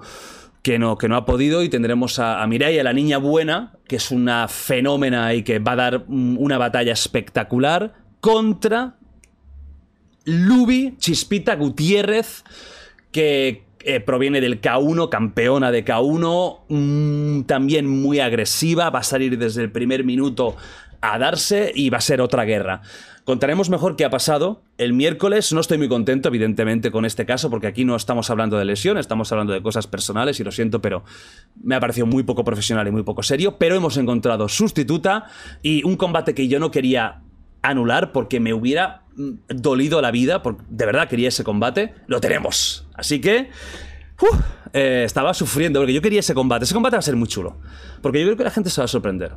que 0.62 0.78
no, 0.78 0.96
que 0.96 1.08
no 1.08 1.16
ha 1.16 1.24
podido 1.24 1.62
y 1.62 1.68
tendremos 1.68 2.18
a, 2.18 2.42
a 2.42 2.46
la 2.46 2.92
niña 2.92 3.18
buena, 3.18 3.72
que 3.86 3.96
es 3.96 4.10
una 4.10 4.48
fenómena 4.48 5.34
y 5.34 5.42
que 5.42 5.58
va 5.58 5.72
a 5.72 5.76
dar 5.76 6.04
mm, 6.06 6.38
una 6.38 6.56
batalla 6.56 6.92
espectacular 6.92 7.94
contra 8.20 8.96
Luby 10.24 10.94
Chispita 10.98 11.56
Gutiérrez, 11.56 12.44
que 13.10 13.64
eh, 13.80 13.98
proviene 13.98 14.40
del 14.40 14.60
K1, 14.60 15.08
campeona 15.08 15.72
de 15.72 15.84
K1, 15.84 16.60
mm, 16.68 17.42
también 17.42 17.88
muy 17.88 18.20
agresiva, 18.20 18.90
va 18.90 19.00
a 19.00 19.04
salir 19.04 19.36
desde 19.38 19.62
el 19.62 19.72
primer 19.72 20.04
minuto 20.04 20.56
a 21.00 21.18
darse 21.18 21.72
y 21.74 21.90
va 21.90 21.98
a 21.98 22.02
ser 22.02 22.20
otra 22.20 22.44
guerra. 22.44 22.82
Contaremos 23.24 23.70
mejor 23.70 23.94
qué 23.94 24.04
ha 24.04 24.10
pasado. 24.10 24.62
El 24.78 24.94
miércoles 24.94 25.52
no 25.52 25.60
estoy 25.60 25.78
muy 25.78 25.88
contento, 25.88 26.28
evidentemente, 26.28 26.90
con 26.90 27.04
este 27.04 27.24
caso, 27.24 27.50
porque 27.50 27.68
aquí 27.68 27.84
no 27.84 27.94
estamos 27.94 28.30
hablando 28.30 28.58
de 28.58 28.64
lesión, 28.64 28.98
estamos 28.98 29.30
hablando 29.30 29.52
de 29.52 29.62
cosas 29.62 29.86
personales 29.86 30.40
y 30.40 30.44
lo 30.44 30.50
siento, 30.50 30.82
pero 30.82 31.04
me 31.62 31.76
ha 31.76 31.80
parecido 31.80 32.06
muy 32.06 32.24
poco 32.24 32.42
profesional 32.42 32.88
y 32.88 32.90
muy 32.90 33.04
poco 33.04 33.22
serio. 33.22 33.58
Pero 33.58 33.76
hemos 33.76 33.96
encontrado 33.96 34.48
sustituta 34.48 35.26
y 35.62 35.84
un 35.84 35.96
combate 35.96 36.34
que 36.34 36.48
yo 36.48 36.58
no 36.58 36.72
quería 36.72 37.20
anular 37.62 38.10
porque 38.10 38.40
me 38.40 38.52
hubiera 38.52 39.02
mm, 39.14 39.30
dolido 39.48 40.02
la 40.02 40.10
vida, 40.10 40.42
porque 40.42 40.62
de 40.68 40.86
verdad 40.86 41.08
quería 41.08 41.28
ese 41.28 41.44
combate, 41.44 41.94
lo 42.08 42.20
tenemos. 42.20 42.88
Así 42.94 43.20
que 43.20 43.50
uf, 44.20 44.40
eh, 44.72 45.02
estaba 45.04 45.34
sufriendo 45.34 45.80
porque 45.80 45.92
yo 45.92 46.02
quería 46.02 46.20
ese 46.20 46.34
combate. 46.34 46.64
Ese 46.64 46.74
combate 46.74 46.96
va 46.96 47.00
a 47.00 47.02
ser 47.02 47.16
muy 47.16 47.28
chulo, 47.28 47.56
porque 48.00 48.20
yo 48.20 48.26
creo 48.26 48.36
que 48.36 48.44
la 48.44 48.50
gente 48.50 48.70
se 48.70 48.80
va 48.80 48.86
a 48.86 48.88
sorprender. 48.88 49.32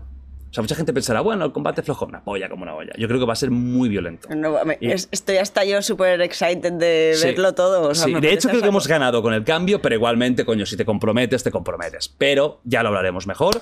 O 0.55 0.57
sea, 0.57 0.61
mucha 0.61 0.75
gente 0.75 0.93
pensará, 0.93 1.19
bueno, 1.19 1.43
el 1.43 1.51
combate 1.51 1.81
flojo, 1.81 2.05
una 2.05 2.23
polla 2.23 2.47
como 2.47 2.63
una 2.63 2.73
olla. 2.73 2.93
Yo 2.97 3.09
creo 3.09 3.19
que 3.19 3.25
va 3.25 3.33
a 3.33 3.35
ser 3.35 3.51
muy 3.51 3.89
violento. 3.89 4.29
No, 4.33 4.63
me- 4.63 4.77
Y- 4.79 4.89
es- 4.89 5.09
estoy 5.11 5.35
hasta 5.35 5.65
yo 5.65 5.81
súper 5.81 6.21
excited 6.21 6.71
de 6.71 7.11
Sí. 7.15 7.25
verlo 7.27 7.53
todo. 7.53 7.89
o 7.89 7.93
sea, 7.93 8.05
Sí, 8.05 8.13
de 8.13 8.31
hecho 8.31 8.47
creo 8.47 8.53
que 8.53 8.59
saco. 8.59 8.69
hemos 8.69 8.87
ganado 8.87 9.21
con 9.21 9.33
el 9.33 9.43
cambio, 9.43 9.81
pero 9.81 9.95
igualmente, 9.95 10.45
coño, 10.45 10.65
si 10.65 10.77
te 10.77 10.85
comprometes, 10.85 11.43
te 11.43 11.51
comprometes. 11.51 12.07
Pero 12.17 12.61
ya 12.63 12.83
lo 12.83 12.87
hablaremos 12.87 13.27
mejor. 13.27 13.59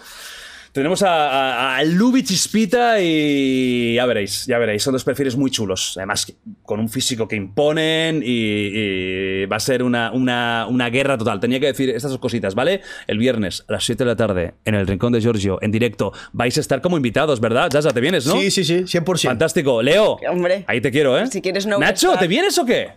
Tenemos 0.73 1.03
a, 1.03 1.29
a, 1.29 1.77
a 1.77 1.83
Lubi 1.83 2.23
Chispita 2.23 2.99
y 2.99 3.93
ya 3.93 4.07
veréis, 4.07 4.47
ya 4.47 4.57
veréis. 4.57 4.81
Son 4.81 4.91
dos 4.91 5.03
perfiles 5.03 5.36
muy 5.38 5.51
chulos. 5.51 5.93
Además, 5.97 6.33
con 6.63 6.79
un 6.79 6.89
físico 6.89 7.27
que 7.27 7.36
imponen 7.36 8.23
y, 8.25 8.71
y 8.73 9.45
va 9.45 9.57
a 9.57 9.59
ser 9.59 9.83
una, 9.83 10.12
una, 10.12 10.65
una 10.67 10.89
guerra 10.89 11.15
total. 11.15 11.39
Tenía 11.39 11.59
que 11.59 11.67
decir 11.67 11.91
estas 11.91 12.09
dos 12.09 12.19
cositas, 12.19 12.55
¿vale? 12.55 12.81
El 13.05 13.19
viernes 13.19 13.63
a 13.69 13.73
las 13.73 13.83
7 13.86 14.03
de 14.03 14.07
la 14.09 14.15
tarde 14.15 14.55
en 14.65 14.73
el 14.73 14.88
Rincón 14.88 15.13
de 15.13 15.21
Giorgio, 15.21 15.59
en 15.62 15.69
directo, 15.69 16.12
vais 16.31 16.57
a 16.57 16.62
estar 16.62 16.81
como 16.81 16.97
invitados, 16.97 17.39
¿verdad? 17.39 17.69
Ya, 17.71 17.81
te 17.81 18.01
vienes, 18.01 18.25
¿no? 18.25 18.33
Sí, 18.33 18.49
sí, 18.49 18.63
sí, 18.63 18.77
100%. 18.79 19.27
Fantástico. 19.27 19.83
Leo, 19.83 20.17
Hombre. 20.27 20.65
ahí 20.67 20.81
te 20.81 20.89
quiero, 20.89 21.19
¿eh? 21.19 21.27
Si 21.27 21.39
quieres 21.39 21.67
no 21.67 21.77
Nacho. 21.77 22.15
¿te 22.17 22.27
vienes 22.27 22.57
o 22.57 22.65
qué? 22.65 22.88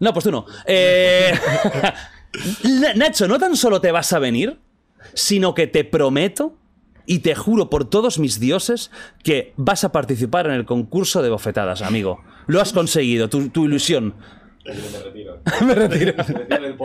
No, 0.00 0.14
pues 0.14 0.24
tú 0.24 0.30
no. 0.30 0.46
Eh, 0.66 1.30
Na- 2.64 2.94
Nacho, 2.94 3.28
no 3.28 3.38
tan 3.38 3.54
solo 3.54 3.82
te 3.82 3.90
vas 3.92 4.10
a 4.14 4.18
venir, 4.18 4.56
sino 5.12 5.54
que 5.54 5.66
te 5.66 5.84
prometo 5.84 6.56
y 7.06 7.20
te 7.20 7.34
juro 7.34 7.70
por 7.70 7.88
todos 7.88 8.18
mis 8.18 8.40
dioses 8.40 8.90
que 9.22 9.52
vas 9.56 9.84
a 9.84 9.92
participar 9.92 10.46
en 10.46 10.52
el 10.52 10.64
concurso 10.64 11.22
de 11.22 11.30
bofetadas, 11.30 11.82
amigo. 11.82 12.20
Lo 12.46 12.60
has 12.60 12.72
conseguido, 12.72 13.28
tu, 13.28 13.48
tu 13.48 13.64
ilusión. 13.64 14.14
me 15.64 15.74
retiro. 15.74 16.14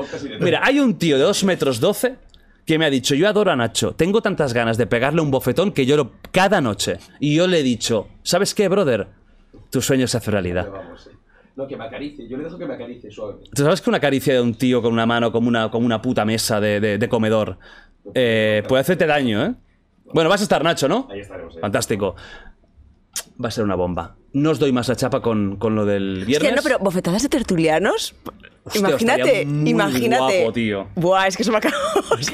Mira, 0.40 0.62
hay 0.64 0.80
un 0.80 0.98
tío 0.98 1.18
de 1.18 1.24
2 1.24 1.44
metros 1.46 1.80
12 1.80 2.16
que 2.66 2.78
me 2.78 2.86
ha 2.86 2.90
dicho, 2.92 3.16
yo 3.16 3.28
adoro 3.28 3.52
a 3.52 3.56
Nacho, 3.56 3.94
tengo 3.94 4.22
tantas 4.22 4.54
ganas 4.54 4.78
de 4.78 4.86
pegarle 4.86 5.22
un 5.22 5.32
bofetón 5.32 5.72
que 5.72 5.86
lloro 5.88 6.14
cada 6.32 6.62
noche. 6.62 6.98
Y 7.20 7.36
yo 7.36 7.48
le 7.48 7.60
he 7.60 7.64
dicho, 7.64 8.08
¿sabes 8.22 8.54
qué, 8.54 8.68
brother? 8.70 9.08
Tu 9.72 9.82
sueño 9.82 10.06
se 10.08 10.18
hace 10.18 10.30
realidad. 10.32 10.70
No, 11.56 11.68
que 11.68 11.76
me 11.76 11.84
acaricie. 11.86 12.28
Yo 12.30 12.38
le 12.38 12.44
dejo 12.46 12.58
que 12.58 12.66
me 12.66 12.76
acaricie 12.76 13.10
suave. 13.12 13.40
¿Tú 13.54 13.64
sabes 13.64 13.82
que 13.82 13.90
una 13.90 14.00
caricia 14.00 14.34
de 14.36 14.42
un 14.42 14.54
tío 14.56 14.82
con 14.82 14.94
una 14.94 15.06
mano 15.06 15.32
como 15.32 15.48
una, 15.48 15.70
como 15.72 15.86
una 15.86 16.02
puta 16.02 16.24
mesa 16.24 16.62
de, 16.62 16.80
de- 16.80 16.98
de 16.98 17.10
comedor 17.10 17.58
eh, 18.14 18.64
puede 18.68 18.82
hacerte 18.82 19.06
daño, 19.06 19.44
eh? 19.46 19.54
Bueno, 20.14 20.30
vas 20.30 20.42
a 20.42 20.44
estar, 20.44 20.64
Nacho, 20.64 20.88
¿no? 20.88 21.08
Ahí 21.12 21.20
estaremos. 21.22 21.56
ahí. 21.56 21.62
Fantástico. 21.62 22.16
Va 23.44 23.48
a 23.50 23.52
ser 23.52 23.64
una 23.64 23.76
bomba. 23.76 24.16
No 24.34 24.52
os 24.52 24.60
doy 24.60 24.72
más 24.72 24.88
la 24.88 24.96
chapa 24.96 25.22
con, 25.22 25.58
con 25.58 25.76
lo 25.76 25.86
del 25.86 26.20
Es 26.22 26.26
viernes. 26.28 26.50
que 26.52 26.56
no, 26.56 26.62
pero 26.64 26.80
bofetadas 26.80 27.24
de 27.24 27.30
tertulianos. 27.30 28.16
Hostia, 28.64 28.80
imagínate, 28.80 29.42
imagínate. 29.42 30.38
guapo, 30.42 30.54
tío. 30.54 30.88
Buah, 30.96 31.28
es 31.28 31.36
que 31.36 31.44
se 31.44 31.52
me 31.52 31.58
acabó. 31.58 31.76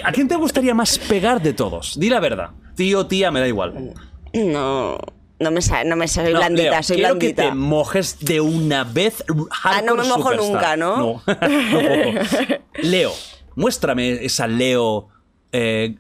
¿A 0.04 0.12
quién 0.12 0.28
te 0.28 0.36
gustaría 0.36 0.74
más 0.76 1.00
pegar 1.00 1.42
de 1.42 1.54
todos? 1.54 1.98
Di 2.00 2.10
la 2.10 2.20
verdad. 2.20 2.50
Tío, 2.76 3.08
tía, 3.08 3.32
me 3.32 3.40
da 3.40 3.48
igual. 3.48 3.94
No, 4.34 4.98
no 5.40 5.52
me 5.52 5.62
sale, 5.62 5.90
no 5.90 5.96
me 5.96 6.08
sale 6.08 6.32
No, 6.34 6.40
blandita, 6.40 6.70
Leo, 6.72 6.84
soy 6.84 6.98
quiero 6.98 7.16
blandita. 7.16 7.44
que 7.44 7.50
te 7.50 7.56
mojes 7.56 8.20
de 8.20 8.42
una 8.42 8.84
vez. 8.84 9.24
Ah, 9.64 9.82
no 9.84 9.96
me 9.96 10.04
mojo 10.04 10.32
superstar. 10.34 10.38
nunca, 10.46 10.78
¿no? 10.78 10.98
No. 10.98 11.22
tampoco. 11.26 12.64
Leo, 12.84 13.12
muéstrame 13.56 14.26
esa 14.26 14.48
Leo 14.48 15.08
eh, 15.54 15.96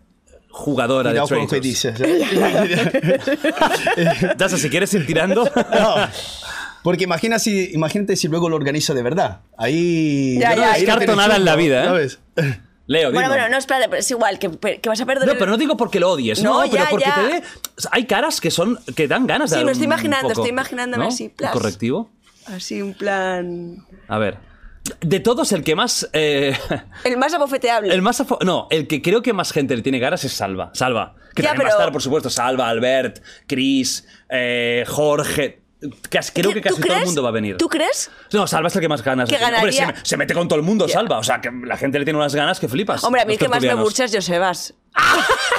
jugadora 0.57 1.11
Cuidado 1.11 1.27
de 1.27 1.35
Traitors. 1.47 1.61
dices. 1.61 1.99
Dasa, 4.37 4.57
si 4.57 4.69
quieres 4.69 4.93
ir 4.93 5.05
tirando. 5.05 5.43
No, 5.45 5.95
porque 6.83 7.03
imagina 7.03 7.39
si, 7.39 7.71
imagínate 7.73 8.15
si 8.15 8.27
luego 8.27 8.49
lo 8.49 8.55
organizo 8.55 8.93
de 8.93 9.03
verdad. 9.03 9.41
Ahí. 9.57 10.37
Ya, 10.39 10.51
Yo 10.55 10.61
no 10.61 10.67
ya, 10.67 10.73
descarto 10.73 10.99
tiene 11.05 11.15
nada 11.15 11.35
en 11.35 11.45
la 11.45 11.55
vida, 11.55 11.83
¿eh? 11.83 11.85
¿sabes? 11.85 12.19
Leo, 12.89 13.11
Bueno, 13.11 13.27
dime. 13.27 13.41
bueno, 13.41 13.49
no, 13.49 13.57
espérate, 13.57 13.89
pero 13.89 13.99
es 13.99 14.09
igual, 14.11 14.39
que, 14.39 14.49
que 14.79 14.87
vas 14.87 15.01
a 15.01 15.05
perder 15.05 15.27
No, 15.27 15.33
pero 15.33 15.47
no 15.51 15.57
digo 15.57 15.75
porque 15.75 15.99
lo 15.99 16.11
odies, 16.11 16.41
no, 16.41 16.63
No, 16.63 16.71
pero 16.71 16.83
ya, 16.85 16.89
porque 16.89 17.05
ya. 17.05 17.15
te 17.15 17.21
dé. 17.33 17.43
Hay 17.91 18.05
caras 18.05 18.39
que 18.39 18.49
son. 18.49 18.79
que 18.95 19.09
dan 19.09 19.27
ganas 19.27 19.49
de 19.49 19.55
Sí, 19.55 19.59
dar 19.59 19.65
me 19.65 19.71
estoy 19.73 19.87
un 19.87 19.91
imaginando, 19.91 20.29
poco, 20.29 20.39
estoy 20.41 20.49
imaginándome 20.51 21.03
¿no? 21.03 21.09
así, 21.09 21.25
Un 21.25 21.29
plas. 21.31 21.51
correctivo. 21.51 22.09
Así, 22.45 22.81
un 22.81 22.93
plan... 22.93 23.85
A 24.07 24.17
ver. 24.19 24.37
De 25.01 25.19
todos, 25.19 25.51
el 25.51 25.63
que 25.63 25.75
más. 25.75 26.09
eh, 26.13 26.57
El 27.03 27.17
más 27.17 27.33
abofeteable. 27.33 27.93
el 27.93 28.01
más. 28.01 28.19
afo- 28.21 28.39
No, 28.43 28.67
el 28.71 28.87
que 28.87 29.01
creo 29.01 29.21
que 29.21 29.33
más 29.33 29.51
gente 29.51 29.75
le 29.75 29.81
tiene 29.81 29.99
ganas 29.99 30.23
es 30.23 30.33
Salva. 30.33 30.71
Salva. 30.73 31.15
Que 31.35 31.43
Ya, 31.43 31.49
también 31.49 31.67
va 31.67 31.71
a 31.71 31.77
estar, 31.77 31.91
por 31.91 32.01
supuesto, 32.01 32.29
Salva, 32.29 32.67
Albert, 32.69 33.21
Chris, 33.47 34.07
eh, 34.29 34.83
Jorge. 34.87 35.61
Creo 35.79 36.53
que 36.53 36.61
¿Tú 36.61 36.75
casi 36.75 36.81
todo 36.81 36.97
el 36.97 37.05
mundo 37.05 37.23
va 37.23 37.29
a 37.29 37.31
venir. 37.31 37.57
¿Tú 37.57 37.67
crees? 37.67 38.09
No, 38.33 38.47
Salva 38.47 38.67
es 38.67 38.75
el 38.75 38.81
que 38.81 38.89
más 38.89 39.03
ganas. 39.03 39.29
Que 39.29 39.37
tiene. 39.37 39.57
Hombre, 39.57 39.95
se, 40.03 40.17
mete 40.17 40.33
con 40.33 40.47
todo 40.47 40.57
el 40.57 40.65
mundo, 40.65 40.87
Salva. 40.87 41.19
O 41.19 41.23
sea, 41.23 41.39
que 41.39 41.51
la 41.51 41.77
gente 41.77 41.99
le 41.99 42.05
tiene 42.05 42.17
unas 42.17 42.33
ganas 42.33 42.59
que 42.59 42.67
flipas. 42.67 43.03
Hombre, 43.03 43.21
a 43.21 43.25
mí 43.25 43.33
el 43.33 43.39
que 43.39 43.47
más 43.47 43.61
me 43.61 43.73
burcha 43.75 44.05
es 44.05 44.15
Josebas. 44.15 44.73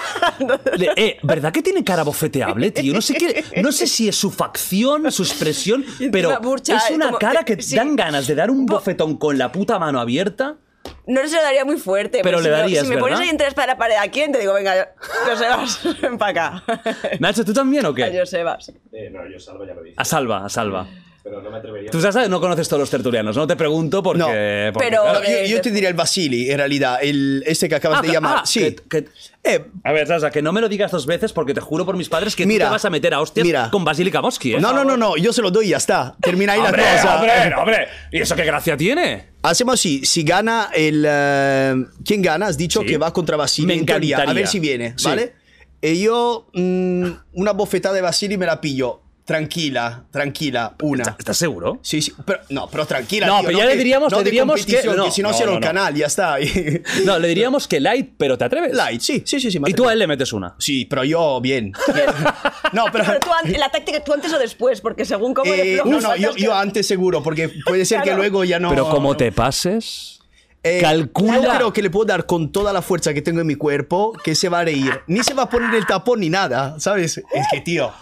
Eh, 0.97 1.19
¿Verdad 1.23 1.53
que 1.53 1.63
tiene 1.63 1.83
cara 1.85 2.03
bofeteable, 2.03 2.71
tío? 2.71 2.93
No 2.93 3.01
sé, 3.01 3.15
qué, 3.15 3.45
no 3.63 3.73
sé 3.73 3.87
si 3.87 4.09
es 4.09 4.17
su 4.17 4.31
facción, 4.31 5.11
su 5.11 5.23
expresión, 5.23 5.85
pero 6.13 6.39
burcha, 6.41 6.77
es 6.77 6.91
una 6.91 7.07
como- 7.07 7.19
cara 7.19 7.45
que 7.45 7.61
sí. 7.61 7.77
dan 7.77 7.97
ganas 7.97 8.27
de 8.27 8.35
dar 8.35 8.51
un 8.51 8.67
bofetón 8.67 9.17
con 9.17 9.39
la 9.39 9.51
puta 9.53 9.79
mano 9.79 10.01
abierta. 10.01 10.57
No 11.07 11.27
se 11.27 11.37
lo 11.37 11.43
daría 11.43 11.65
muy 11.65 11.77
fuerte. 11.77 12.21
Pero 12.23 12.39
si 12.39 12.45
le 12.45 12.51
darías, 12.51 12.85
Si 12.85 12.89
me 12.89 12.97
pones 12.99 13.19
¿verdad? 13.19 13.23
ahí 13.25 13.29
entre 13.31 13.51
para 13.53 13.73
la 13.75 13.79
pared, 13.79 13.97
¿a 13.97 14.09
quién? 14.11 14.33
Te 14.33 14.39
digo, 14.39 14.55
venga, 14.55 14.93
Josebas, 15.27 15.81
ven 16.03 16.19
para 16.19 16.61
acá. 16.61 16.65
Nacho, 17.21 17.45
¿tú 17.45 17.53
también 17.53 17.85
o 17.87 17.91
A 17.91 17.95
qué? 17.95 18.19
Josebas. 18.19 18.73
Eh, 18.93 19.11
no, 19.11 19.29
yo 19.29 19.39
salvo 19.41 19.65
ya 19.67 19.75
lo 19.75 19.83
dije. 19.83 19.95
A 19.99 20.05
Salva, 20.05 20.45
a 20.45 20.49
Salva. 20.49 20.87
Pero 21.29 21.43
no 21.43 21.51
me 21.51 21.59
atrevería. 21.59 21.91
Tú 21.91 22.01
sabes, 22.01 22.29
no 22.29 22.41
conoces 22.41 22.69
todos 22.69 22.81
los 22.81 22.91
tertulianos, 22.91 23.37
no 23.37 23.47
te 23.47 23.57
pregunto 23.57 24.03
porque... 24.03 24.19
No, 24.19 24.27
porque, 24.73 24.89
pero- 24.91 25.03
claro. 25.03 25.21
Yo, 25.25 25.47
yo 25.57 25.61
te 25.61 25.71
diría 25.71 25.89
el 25.89 25.95
Basili, 25.95 26.51
en 26.51 26.59
realidad. 26.59 26.99
El, 27.03 27.43
este 27.47 27.69
que 27.69 27.75
acabas 27.75 27.99
Ah, 27.99 28.03
de 28.03 28.09
que- 28.09 28.15
llamar. 28.15 28.37
ah, 28.41 28.47
sí. 28.47 28.77
que- 28.89 29.05
que- 29.05 29.09
Eh, 29.45 29.65
A 29.85 29.93
ver, 29.93 30.07
Sasa, 30.07 30.31
que 30.31 30.43
no 30.43 30.53
me 30.53 30.61
lo 30.61 30.69
digas 30.69 30.91
dos 30.91 31.07
veces 31.07 31.33
porque 31.33 31.55
te 31.55 31.61
juro 31.61 31.87
por 31.87 31.97
mis 31.97 32.09
padres 32.09 32.35
que 32.37 32.45
Mira, 32.45 32.67
tú 32.67 32.71
te 32.71 32.73
vas 32.75 32.85
a 32.85 32.91
meter 32.91 33.15
a 33.15 33.21
hostias 33.21 33.47
mira. 33.47 33.71
con 33.71 33.85
Basili 33.85 34.11
Kamoski, 34.11 34.55
¿eh? 34.55 34.61
no, 34.61 34.73
no, 34.73 34.85
no, 34.85 34.97
no. 34.97 35.17
Yo 35.17 35.33
se 35.33 35.41
lo 35.43 35.51
doy 35.51 35.67
y 35.67 35.69
ya 35.71 35.77
está. 35.79 36.17
Termina 36.21 36.53
ahí 36.55 36.61
¡Hombre, 36.61 36.83
la 36.83 36.93
cosa. 37.03 37.15
hombre, 37.17 37.55
hombre! 37.57 37.89
¿Y 38.13 38.21
eso 38.21 38.35
qué 38.37 38.45
gracia 38.45 38.77
tiene? 38.77 39.29
Hacemos 39.43 39.75
así, 39.75 40.05
si 40.05 40.23
gana 40.25 40.69
el... 40.75 41.05
eh, 41.09 41.75
¿Quién 42.05 42.21
gana? 42.21 42.47
Has 42.47 42.59
dicho 42.59 42.81
Sí. 42.81 42.87
que 42.87 42.99
va 42.99 43.13
contra 43.13 43.37
Basili 43.37 43.67
Me 43.69 43.75
en 43.75 43.87
teoría. 43.87 44.17
A 44.17 44.21
encantaría. 44.21 44.43
ver 44.43 44.49
si 44.49 44.61
viene, 44.61 44.95
Sí. 44.97 45.05
¿vale? 45.07 45.35
Y 45.81 46.03
yo 46.03 46.49
mm, 46.53 47.07
una 47.35 47.53
bofetada 47.53 47.95
de 47.95 48.01
Basili 48.03 48.37
me 48.37 48.45
la 48.47 48.61
pillo. 48.61 49.01
Tranquila, 49.29 50.05
tranquila, 50.11 50.75
una. 50.81 51.03
¿Estás- 51.03 51.17
¿Estás 51.19 51.37
seguro? 51.37 51.79
Sí, 51.83 52.01
sí, 52.01 52.15
pero, 52.25 52.41
no, 52.49 52.67
pero 52.71 52.87
tranquila. 52.87 53.27
No, 53.27 53.41
tío, 53.41 53.49
pero 53.49 53.59
ya 53.59 53.65
le 53.67 53.77
diríamos- 53.77 54.11
no 54.11 54.19
le 54.21 54.25
diríamos 54.25 54.65
que- 54.65 54.81
si 55.11 55.21
no 55.21 55.31
no. 55.31 55.61
canal, 55.61 55.95
ya 55.95 56.07
está. 56.07 56.39
No, 57.05 57.19
le 57.19 57.29
diríamos 57.29 57.69
que 57.69 57.79
light, 57.79 58.15
pero 58.17 58.39
te 58.39 58.45
atreves. 58.47 58.73
Light, 58.75 59.03
sí, 59.03 59.23
sí, 59.27 59.39
sí. 59.39 59.51
sí 59.51 59.59
Y 59.67 59.75
tú 59.75 59.87
a 59.87 59.93
él 59.93 59.99
le 59.99 60.07
metes 60.07 60.33
una. 60.33 60.55
Sí, 60.59 60.87
pero 60.87 61.05
yo 61.05 61.43
bien. 61.43 61.75
no, 62.73 62.87
pero... 62.91 63.05
Pero 63.05 63.21
tú, 63.21 63.29
la 63.59 63.69
táctica, 63.69 64.03
tú 64.03 64.15
antes 64.15 64.33
o 64.33 64.39
después, 64.39 64.81
porque 64.81 65.05
según 65.05 65.35
cómo 65.35 65.53
eh, 65.53 65.75
flojo 65.75 65.91
no, 65.91 66.01
no, 66.01 66.01
yo, 66.01 66.09
saltas 66.23 66.35
que- 66.37 66.43
yo 66.45 66.55
antes 66.55 66.87
seguro, 66.87 67.23
porque 67.23 67.51
puede 67.67 67.85
ser 67.85 68.01
que 68.01 68.15
luego 68.15 68.45
ya 68.45 68.59
no... 68.59 68.71
Pero 68.71 68.89
como 68.89 69.15
te 69.15 69.31
pases... 69.31 70.21
Eh, 70.63 70.81
calcula- 70.83 71.43
Yo 71.43 71.51
creo 71.55 71.73
que 71.75 71.83
le 71.83 71.91
puedo 71.91 72.07
dar 72.07 72.25
con 72.27 72.51
toda 72.51 72.73
la 72.73 72.81
fuerza 72.83 73.13
que 73.15 73.21
tengo 73.23 73.41
en 73.43 73.47
mi 73.47 73.55
cuerpo 73.57 74.13
que 74.25 74.35
se 74.35 74.49
va 74.49 74.61
a 74.61 74.65
reír. 74.65 74.91
Ni 75.07 75.23
se 75.23 75.33
va 75.35 75.45
a 75.45 75.49
poner 75.51 75.73
el 75.75 75.87
tapón 75.87 76.19
ni 76.21 76.31
nada, 76.31 76.81
¿sabes? 76.81 77.19
Es 77.19 77.47
que, 77.53 77.61
tío, 77.61 77.93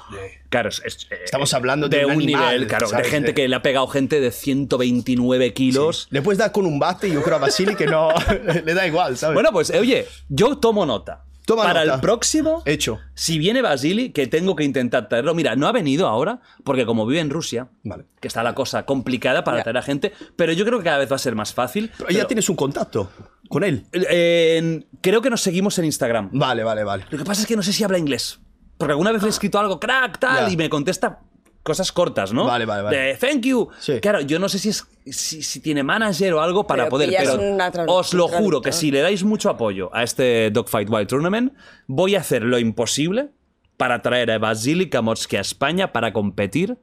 Claro, 0.56 0.68
es- 0.70 0.82
es- 0.84 1.06
eh, 1.10 1.18
Estamos 1.24 1.52
hablando 1.54 1.88
de 1.88 2.04
un 2.06 2.12
animal, 2.12 2.54
nivel, 2.54 2.66
claro, 2.66 2.86
de 2.86 2.90
¿sabes? 2.92 3.08
gente 3.08 3.34
que 3.34 3.46
le 3.48 3.56
ha 3.56 3.62
pegado 3.62 3.86
gente 3.88 4.20
de 4.20 4.30
129 4.30 5.52
kilos. 5.52 6.08
le 6.10 6.22
puedes 6.22 6.38
dar 6.38 6.52
con 6.52 6.66
un 6.66 6.78
bate, 6.78 7.10
yo 7.10 7.22
creo 7.22 7.36
a 7.36 7.40
Basili 7.40 7.74
que 7.76 7.86
no 7.86 8.08
le 8.64 8.74
da 8.74 8.86
igual, 8.86 9.16
¿sabes? 9.16 9.34
Bueno, 9.34 9.50
pues, 9.52 9.70
oye, 9.70 10.06
yo 10.28 10.56
tomo 10.58 10.86
nota. 10.86 11.22
Toma 11.44 11.62
Para 11.62 11.82
nota. 11.84 11.94
el 11.94 12.00
próximo, 12.00 12.62
Hecho. 12.66 12.98
si 13.14 13.38
viene 13.38 13.62
Basili, 13.62 14.10
que 14.10 14.26
tengo 14.26 14.56
que 14.56 14.64
intentar 14.64 15.08
traerlo. 15.08 15.32
Mira, 15.32 15.54
no 15.54 15.68
ha 15.68 15.72
venido 15.72 16.08
ahora, 16.08 16.40
porque 16.64 16.84
como 16.84 17.06
vive 17.06 17.20
en 17.20 17.30
Rusia, 17.30 17.68
Vale. 17.84 18.06
que 18.20 18.26
está 18.26 18.42
la 18.42 18.52
cosa 18.56 18.84
complicada 18.84 19.44
para 19.44 19.58
Ya. 19.58 19.62
traer 19.62 19.76
a 19.76 19.82
gente, 19.82 20.12
pero 20.34 20.52
yo 20.52 20.64
creo 20.64 20.78
que 20.78 20.84
cada 20.86 20.98
vez 20.98 21.08
va 21.12 21.14
a 21.14 21.20
ser 21.20 21.36
más 21.36 21.54
fácil. 21.54 21.92
Pero 21.98 22.10
ya 22.10 22.26
tienes 22.26 22.48
un 22.48 22.56
contacto 22.56 23.12
con 23.48 23.62
él. 23.62 23.84
eh, 23.92 24.86
creo 25.00 25.22
que 25.22 25.30
nos 25.30 25.40
seguimos 25.40 25.78
en 25.78 25.84
Instagram. 25.84 26.30
Vale, 26.32 26.64
vale, 26.64 26.82
vale. 26.82 27.04
Lo 27.10 27.18
que 27.18 27.24
pasa 27.24 27.42
es 27.42 27.46
que 27.46 27.54
no 27.54 27.62
sé 27.62 27.72
si 27.72 27.84
habla 27.84 27.98
inglés. 27.98 28.40
Porque 28.78 28.92
alguna 28.92 29.12
vez 29.12 29.22
le 29.22 29.28
he 29.28 29.30
escrito 29.30 29.58
algo, 29.58 29.80
crack, 29.80 30.18
tal, 30.18 30.46
Ya. 30.46 30.52
y 30.52 30.56
me 30.56 30.68
contesta 30.68 31.20
cosas 31.62 31.90
cortas, 31.90 32.32
¿no? 32.32 32.44
Vale, 32.44 32.64
vale, 32.64 32.82
vale. 32.82 32.96
De 32.96 33.14
thank 33.16 33.40
you. 33.44 33.68
Sí. 33.80 33.98
Claro, 34.00 34.20
yo 34.20 34.38
no 34.38 34.48
sé 34.48 34.58
si, 34.60 34.68
es, 34.68 34.86
si, 35.06 35.42
si 35.42 35.60
tiene 35.60 35.82
manager 35.82 36.34
o 36.34 36.40
algo 36.40 36.64
para 36.66 36.84
Pero 36.84 36.90
poder, 36.90 37.08
pillas 37.08 37.28
pero 37.36 37.42
una 37.54 37.72
tradu- 37.72 37.86
os 37.88 38.14
lo 38.14 38.28
juro 38.28 38.60
que 38.62 38.70
si 38.72 38.90
le 38.92 39.00
dais 39.00 39.24
mucho 39.24 39.50
apoyo 39.50 39.90
a 39.92 40.02
este 40.04 40.50
Dogfight 40.52 40.88
Wild 40.88 41.08
Tournament, 41.08 41.54
voy 41.88 42.14
a 42.14 42.20
hacer 42.20 42.42
lo 42.44 42.58
imposible 42.58 43.30
para 43.76 44.00
traer 44.00 44.30
a 44.30 44.38
Vasily 44.38 44.88
Kamotski 44.88 45.36
a 45.36 45.40
España 45.40 45.92
para 45.92 46.12
competir 46.12 46.78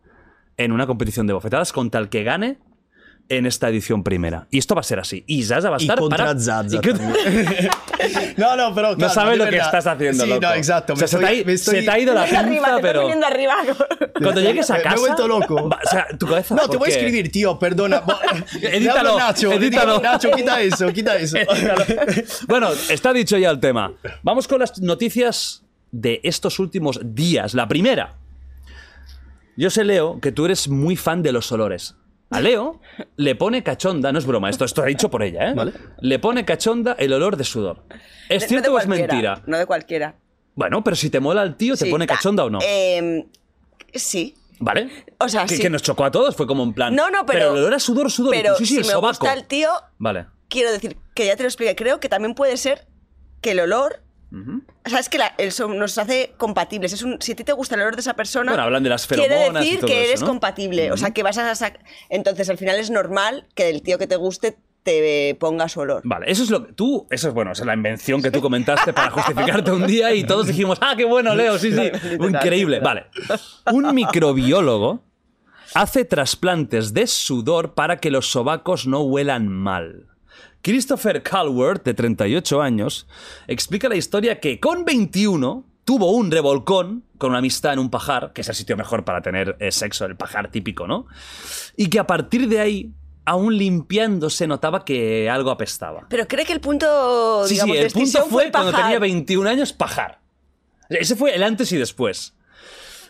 en 0.57 0.71
una 0.73 0.85
competición 0.85 1.27
de 1.27 1.33
bofetadas 1.33 1.71
contra 1.71 2.01
el 2.01 2.09
que 2.09 2.23
gane 2.23 2.57
en 3.29 3.45
esta 3.45 3.69
edición 3.69 4.03
primera. 4.03 4.47
Y 4.51 4.57
esto 4.59 4.75
va 4.75 4.81
a 4.81 4.83
ser 4.83 4.99
así. 4.99 5.23
Y 5.27 5.43
Zaza 5.43 5.69
va 5.69 5.77
a 5.77 5.79
Y 5.79 5.83
estar 5.83 5.97
contra 5.97 6.25
para... 6.25 6.39
Zaza 6.39 6.75
y. 6.75 6.79
No, 8.37 8.55
no, 8.55 8.73
pero 8.75 8.95
No 8.97 9.09
sabes 9.09 9.37
lo 9.37 9.47
que 9.47 9.57
estás 9.57 9.87
haciendo, 9.87 10.23
Sí, 10.23 10.29
loco. 10.29 10.41
no, 10.41 10.53
exacto. 10.53 10.93
O 10.93 10.95
sea, 10.95 11.05
me 11.05 11.07
se, 11.07 11.17
te 11.17 11.25
ha, 11.25 11.29
estoy- 11.31 11.45
me 11.45 11.53
estoy- 11.53 11.75
se 11.79 11.81
te 11.83 11.91
ha 11.91 11.99
ido 11.99 12.13
la 12.13 12.23
arriba, 12.23 12.43
pinza, 12.43 12.53
te 12.53 12.55
estás 12.65 12.81
pero... 12.81 13.25
arriba. 13.25 13.55
Cuando 14.21 14.41
llegues 14.41 14.69
a 14.69 14.73
Me- 14.73 14.79
me 14.79 14.81
he 14.81 14.83
casa... 14.89 14.99
vuelto 14.99 15.27
loco. 15.27 15.69
va- 15.69 15.79
o 15.85 15.89
sea, 15.89 16.07
tu 16.17 16.27
cabeza... 16.27 16.55
No, 16.55 16.67
te 16.67 16.77
voy 16.77 16.89
a 16.89 16.91
escribir, 16.93 17.31
tío, 17.31 17.57
perdona. 17.57 18.03
Edítalo, 18.61 19.17
Nacho, 19.17 19.51
edítalo. 19.53 19.99
Nacho, 20.01 20.31
quita 20.31 20.61
eso, 20.61 20.91
quita 20.91 21.15
eso. 21.17 21.37
Bueno, 22.47 22.69
está 22.89 23.13
dicho 23.13 23.37
ya 23.37 23.49
el 23.49 23.59
tema. 23.59 23.93
Vamos 24.21 24.47
con 24.47 24.59
las 24.59 24.79
noticias 24.81 25.63
de 25.91 26.19
estos 26.23 26.59
últimos 26.59 26.99
días. 27.03 27.53
La 27.53 27.67
primera. 27.67 28.15
Yo 29.55 29.69
sé, 29.69 29.83
Leo, 29.83 30.19
que 30.19 30.31
tú 30.31 30.45
eres 30.45 30.67
muy 30.67 30.95
fan 30.95 31.21
de 31.23 31.31
los 31.31 31.51
olores. 31.51 31.95
A 32.33 32.41
Leo 32.41 32.81
le 33.17 33.35
pone 33.35 33.63
cachonda, 33.63 34.11
no 34.11 34.19
es 34.19 34.25
broma, 34.25 34.49
esto, 34.49 34.65
esto 34.65 34.81
ha 34.83 34.85
dicho 34.85 35.09
por 35.09 35.23
ella, 35.23 35.49
¿eh? 35.51 35.53
Vale. 35.53 35.73
Le 36.01 36.19
pone 36.19 36.45
cachonda 36.45 36.95
el 36.99 37.13
olor 37.13 37.37
de 37.37 37.43
sudor. 37.43 37.83
¿Es 38.29 38.47
cierto 38.47 38.73
o 38.73 38.79
es 38.79 38.87
mentira? 38.87 39.41
No 39.45 39.57
de 39.57 39.65
cualquiera. 39.65 40.15
Bueno, 40.55 40.83
pero 40.83 40.95
si 40.95 41.09
te 41.09 41.19
mola 41.19 41.43
el 41.43 41.55
tío, 41.55 41.75
¿te 41.75 41.85
Sí, 41.85 41.91
pone 41.91 42.05
cachonda 42.07 42.45
o 42.45 42.49
no? 42.49 42.59
eh, 42.63 43.25
sí. 43.93 44.35
¿Vale? 44.59 44.89
o 45.19 45.27
sea, 45.27 45.45
que, 45.45 45.55
sí. 45.57 45.61
que 45.61 45.69
nos 45.69 45.81
chocó 45.81 46.05
a 46.05 46.11
todos, 46.11 46.35
fue 46.35 46.47
como 46.47 46.63
en 46.63 46.73
plan. 46.73 46.95
No, 46.95 47.09
no, 47.09 47.25
pero- 47.25 47.51
el 47.53 47.57
olor 47.59 47.73
a 47.73 47.79
sudor, 47.79 48.09
sudor, 48.11 48.31
Pero 48.33 48.55
sí, 48.55 48.65
sí, 48.65 48.73
si 48.75 48.79
el 48.81 48.85
me 48.85 48.91
sobaco. 48.93 49.07
gusta 49.25 49.33
el 49.33 49.45
tío, 49.45 49.69
Vale. 49.97 50.27
quiero 50.47 50.71
decir 50.71 50.95
que 51.15 51.25
ya 51.25 51.35
te 51.35 51.43
lo 51.43 51.49
expliqué. 51.49 51.75
Creo 51.75 51.99
que 51.99 52.07
también 52.07 52.33
puede 52.35 52.55
ser 52.57 52.87
que 53.41 53.51
el 53.51 53.59
olor. 53.59 54.01
O 54.85 54.89
sea, 54.89 54.99
es 54.99 55.09
que 55.09 55.17
la- 55.19 55.33
el 55.37 55.51
son- 55.51 55.77
nos 55.77 55.97
hace 55.97 56.33
compatibles. 56.37 56.91
Es 56.93 57.03
un, 57.03 57.17
si 57.21 57.33
a 57.33 57.35
ti 57.35 57.43
te 57.43 57.53
gusta 57.53 57.75
el 57.75 57.81
olor 57.81 57.95
de 57.95 58.01
esa 58.01 58.15
persona. 58.15 58.51
Bueno, 58.51 58.63
hablan 58.63 58.81
de 58.83 58.89
las 58.89 59.05
Quiere 59.05 59.27
feromonas 59.27 59.63
y 59.63 59.65
decir 59.65 59.79
todo 59.81 59.87
que 59.87 60.01
eso, 60.01 60.09
eres 60.09 60.21
¿no? 60.21 60.27
compatible. 60.27 60.91
O 60.91 60.97
sea, 60.97 61.11
que 61.11 61.21
vas 61.23 61.37
a 61.37 61.51
sac- 61.53 61.79
Entonces, 62.09 62.49
al 62.49 62.57
final 62.57 62.77
es 62.77 62.89
normal 62.89 63.47
que 63.55 63.69
el 63.69 63.81
tío 63.83 63.97
que 63.97 64.07
te 64.07 64.15
guste 64.15 64.57
te 64.81 65.35
ponga 65.39 65.69
su 65.69 65.79
olor. 65.79 66.01
Vale, 66.03 66.29
eso 66.29 66.43
es 66.43 66.49
lo 66.49 66.65
que 66.67 66.73
tú, 66.73 67.07
eso 67.09 67.29
es 67.29 67.33
bueno, 67.33 67.53
esa 67.53 67.61
es 67.63 67.67
la 67.67 67.73
invención 67.73 68.21
que 68.21 68.31
tú 68.31 68.41
comentaste 68.41 68.91
para 68.91 69.11
justificarte 69.11 69.71
un 69.71 69.87
día 69.87 70.13
y 70.13 70.25
todos 70.25 70.45
dijimos, 70.47 70.77
ah, 70.81 70.95
qué 70.97 71.05
bueno, 71.05 71.33
Leo, 71.35 71.57
sí, 71.57 71.71
sí, 71.71 71.89
increíble. 72.19 72.81
Vale, 72.81 73.05
un 73.71 73.95
microbiólogo 73.95 75.01
hace 75.73 76.03
trasplantes 76.05 76.93
de 76.93 77.07
sudor 77.07 77.75
para 77.75 77.97
que 78.01 78.11
los 78.11 78.29
sobacos 78.31 78.85
no 78.85 79.01
huelan 79.03 79.47
mal. 79.47 80.07
Christopher 80.63 81.21
Calworth, 81.21 81.83
de 81.83 81.93
38 81.93 82.61
años, 82.61 83.05
explica 83.47 83.89
la 83.89 83.97
historia 83.97 84.39
que 84.39 84.61
con 84.61 84.85
21 84.85 85.65
tuvo 85.83 86.11
un 86.11 86.31
revolcón 86.31 87.03
con 87.17 87.31
una 87.31 87.39
amistad 87.39 87.73
en 87.73 87.79
un 87.79 87.89
pajar, 87.89 88.31
que 88.33 88.41
es 88.41 88.49
el 88.49 88.55
sitio 88.55 88.77
mejor 88.77 89.03
para 89.03 89.21
tener 89.21 89.57
eh, 89.59 89.71
sexo, 89.71 90.05
el 90.05 90.15
pajar 90.15 90.49
típico, 90.49 90.87
¿no? 90.87 91.05
Y 91.75 91.87
que 91.89 91.99
a 91.99 92.07
partir 92.07 92.47
de 92.47 92.61
ahí, 92.61 92.91
aún 93.25 93.57
limpiando, 93.57 94.29
se 94.29 94.47
notaba 94.47 94.85
que 94.85 95.29
algo 95.29 95.51
apestaba. 95.51 96.07
Pero 96.09 96.29
cree 96.29 96.45
que 96.45 96.53
el 96.53 96.61
punto, 96.61 97.45
Sí, 97.45 97.55
digamos, 97.55 97.75
sí, 97.75 97.79
de 97.81 97.87
el 97.87 97.91
punto 97.91 98.25
fue 98.27 98.45
el 98.45 98.51
cuando 98.53 98.71
tenía 98.71 98.99
21 98.99 99.49
años, 99.49 99.73
pajar. 99.73 100.21
Ese 100.89 101.17
fue 101.17 101.35
el 101.35 101.43
antes 101.43 101.73
y 101.73 101.77
después. 101.77 102.35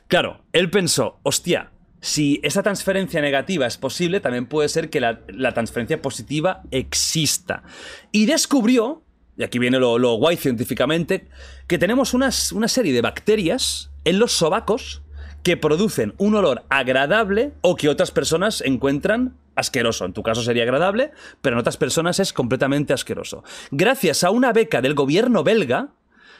Claro, 0.07 0.41
él 0.53 0.71
pensó, 0.71 1.19
hostia, 1.21 1.71
si 2.03 2.41
esa 2.43 2.63
transferencia 2.63 3.21
negativa 3.21 3.65
es 3.65 3.77
posible, 3.77 4.19
también 4.19 4.45
puede 4.45 4.67
ser 4.67 4.89
que 4.89 4.99
la, 4.99 5.53
transferencia 5.53 6.01
positiva 6.01 6.63
exista. 6.69 7.63
Y 8.11 8.25
descubrió, 8.25 9.03
y 9.37 9.43
aquí 9.43 9.57
viene 9.57 9.79
lo, 9.79 9.97
guay 10.17 10.35
científicamente, 10.35 11.29
que 11.65 11.77
tenemos 11.77 12.13
una 12.13 12.29
serie 12.29 12.91
de 12.91 12.99
bacterias 12.99 13.89
en 14.03 14.19
los 14.19 14.33
sobacos 14.33 15.01
que 15.43 15.55
producen 15.55 16.13
un 16.17 16.35
olor 16.35 16.65
agradable 16.69 17.53
o 17.61 17.77
que 17.77 17.87
otras 17.87 18.11
personas 18.11 18.59
encuentran 18.59 19.37
asqueroso. 19.55 20.03
En 20.03 20.11
tu 20.11 20.23
caso 20.23 20.43
sería 20.43 20.63
agradable, 20.63 21.11
pero 21.41 21.55
en 21.55 21.61
otras 21.61 21.77
personas 21.77 22.19
es 22.19 22.33
completamente 22.33 22.91
asqueroso. 22.91 23.45
Gracias 23.71 24.25
a 24.25 24.29
una 24.29 24.51
beca 24.51 24.81
del 24.81 24.93
gobierno 24.93 25.45
belga, 25.45 25.93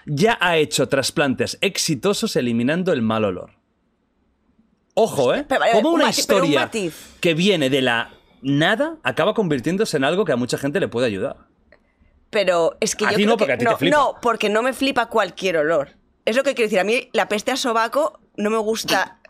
ya 0.06 0.38
ha 0.42 0.58
hecho 0.58 0.90
trasplantes 0.90 1.58
exitosos 1.62 2.36
eliminando 2.36 2.92
el 2.92 3.02
mal 3.02 3.24
olor. 3.24 3.63
Ojo, 4.96 5.34
¿eh? 5.34 5.46
Pero 5.48 5.60
vale, 5.60 5.72
Como 5.74 5.90
un 5.90 5.96
una 5.96 6.06
matiz- 6.10 6.26
pero 6.28 6.40
un 6.40 6.46
historia 6.46 6.70
que 7.20 7.34
viene 7.34 7.70
de 7.70 7.82
la 7.82 8.12
nada 8.42 8.98
acaba 9.04 9.34
convirtiéndose 9.34 9.98
en 9.98 10.04
algo 10.04 10.26
que 10.26 10.32
a 10.34 10.36
mucha 10.36 10.58
gente 10.58 10.80
le 10.80 10.88
puede 10.88 11.08
ayudar. 11.08 11.38
Pero 12.30 12.76
es 12.80 12.96
que 12.96 13.06
A 13.06 13.12
yo 13.12 13.18
ti 13.18 13.24
creo 13.24 13.30
no, 13.34 13.38
porque 13.38 13.48
que- 13.48 13.54
a 13.54 13.58
ti 13.58 13.66
te 13.66 13.72
no, 13.72 13.78
flipa. 13.78 13.98
no, 13.98 14.16
porque 14.22 14.50
no 14.50 14.62
me 14.64 14.74
flipa 14.74 15.08
cualquier 15.08 15.58
olor. 15.58 15.90
Es 16.26 16.36
lo 16.36 16.44
que 16.44 16.54
quiero 16.56 16.68
decir. 16.68 16.80
A 16.80 16.84
mí 16.84 17.10
la 17.14 17.28
peste 17.28 17.52
a 17.52 17.56
sobaco 17.58 18.20
no 18.36 18.50
me 18.50 18.58
gusta. 18.58 19.18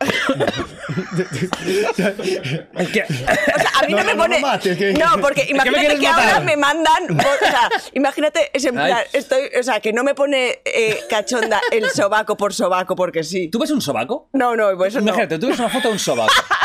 Es 2.76 2.88
que... 2.88 3.02
O 3.02 3.06
sea, 3.06 3.70
a 3.82 3.86
mí 3.86 3.92
no, 3.94 3.98
No, 3.98 4.04
me 4.04 4.04
no, 4.04 4.14
no 4.14 4.22
pone. 4.22 4.36
me 4.36 4.40
mates, 4.42 4.76
que- 4.76 4.92
No, 4.94 5.06
porque 5.20 5.46
imagínate 5.48 5.98
que 5.98 6.06
ahora 6.06 6.40
me 6.40 6.56
mandan. 6.56 7.10
O 7.10 7.38
sea, 7.38 7.68
imagínate, 7.92 8.50
es 8.52 8.64
en 8.64 8.74
plan, 8.74 8.98
estoy. 9.12 9.50
O 9.58 9.62
sea, 9.62 9.80
que 9.80 9.92
no 9.92 10.02
me 10.04 10.14
pone 10.14 10.60
eh, 10.64 11.00
cachonda 11.08 11.60
el 11.70 11.88
sobaco 11.90 12.36
por 12.36 12.52
sobaco 12.54 12.96
porque 12.96 13.22
sí. 13.24 13.48
¿Tú 13.48 13.58
ves 13.58 13.70
un 13.70 13.80
sobaco? 13.80 14.28
No, 14.32 14.56
no, 14.56 14.76
pues 14.76 14.92
eso 14.94 15.00
no. 15.00 15.06
Imagínate, 15.08 15.38
tú 15.38 15.48
ves 15.48 15.58
una 15.58 15.68
foto 15.68 15.88
de 15.88 15.94
un 15.94 15.98
sobaco. 16.00 16.32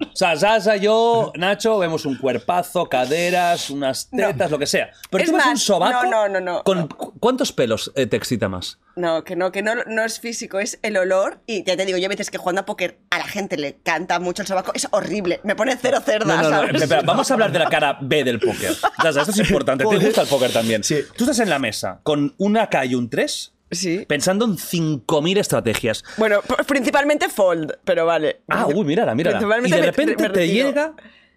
O 0.00 0.16
sea, 0.16 0.36
Sasa, 0.36 0.76
yo, 0.76 1.32
Nacho, 1.36 1.78
vemos 1.78 2.04
un 2.06 2.16
cuerpazo, 2.16 2.88
caderas, 2.88 3.70
unas 3.70 4.08
tetas, 4.10 4.50
lo 4.50 4.58
que 4.58 4.66
sea. 4.66 4.90
Pero 5.10 5.24
Es 5.24 5.30
tú 5.30 5.36
ves 5.36 5.44
un 5.44 5.50
más, 5.52 5.62
sobaco. 5.62 6.04
no, 6.04 6.28
no, 6.28 6.40
no, 6.40 6.40
no, 6.40 6.62
¿Con 6.64 6.88
cuántos 6.88 7.52
pelos 7.52 7.92
eh, 7.94 8.06
te 8.06 8.16
excita 8.16 8.48
más? 8.48 8.78
No, 8.96 9.24
que 9.24 9.36
no, 9.36 9.52
que 9.52 9.62
no, 9.62 9.72
no 9.86 10.04
es 10.04 10.20
físico, 10.20 10.58
es 10.58 10.78
el 10.82 10.96
olor. 10.96 11.40
Y 11.46 11.64
ya 11.64 11.76
te 11.76 11.86
digo, 11.86 11.96
yo 11.98 12.06
a 12.06 12.08
veces 12.08 12.30
que 12.30 12.38
jugando 12.38 12.62
a 12.62 12.66
póker 12.66 12.98
a 13.10 13.18
la 13.18 13.24
gente 13.24 13.56
le 13.56 13.76
canta 13.82 14.18
mucho 14.18 14.42
el 14.42 14.48
sobaco, 14.48 14.72
es 14.74 14.88
horrible. 14.90 15.40
Me 15.44 15.54
pone 15.56 15.76
cero 15.80 15.98
cerda, 16.04 16.26
No, 16.26 16.42
no, 16.42 16.50
no. 16.50 16.56
¿sabes? 16.56 16.82
Espera, 16.82 17.02
vamos 17.02 17.30
a 17.30 17.34
hablar 17.34 17.52
de 17.52 17.58
la 17.60 17.68
cara 17.68 17.98
B 18.00 18.24
del 18.24 18.40
póker. 18.40 18.74
Sasa, 19.02 19.20
esto 19.20 19.32
es 19.32 19.38
importante. 19.38 19.84
¿Te 19.84 19.96
gusta 19.98 20.22
el 20.22 20.28
póker 20.28 20.52
también? 20.52 20.82
Sí. 20.84 20.98
Tú 21.16 21.24
estás 21.24 21.38
en 21.38 21.48
la 21.50 21.58
mesa 21.58 22.00
con 22.02 22.34
una 22.38 22.68
K 22.68 22.84
y 22.86 22.94
un 22.94 23.08
3 23.08 23.52
Sí. 23.70 24.04
pensando 24.08 24.44
en 24.44 24.56
5.000 24.56 25.38
estrategias. 25.38 26.04
Bueno, 26.16 26.40
principalmente 26.66 27.28
fold, 27.28 27.72
pero 27.84 28.06
vale. 28.06 28.40
Ah, 28.48 28.66
uy, 28.66 28.84
mírala, 28.84 29.14
mírala. 29.14 29.40
Y 29.64 29.70
de 29.70 29.82
repente 29.82 30.16
me 30.22 30.30
te 30.30 30.48
llega. 30.48 30.94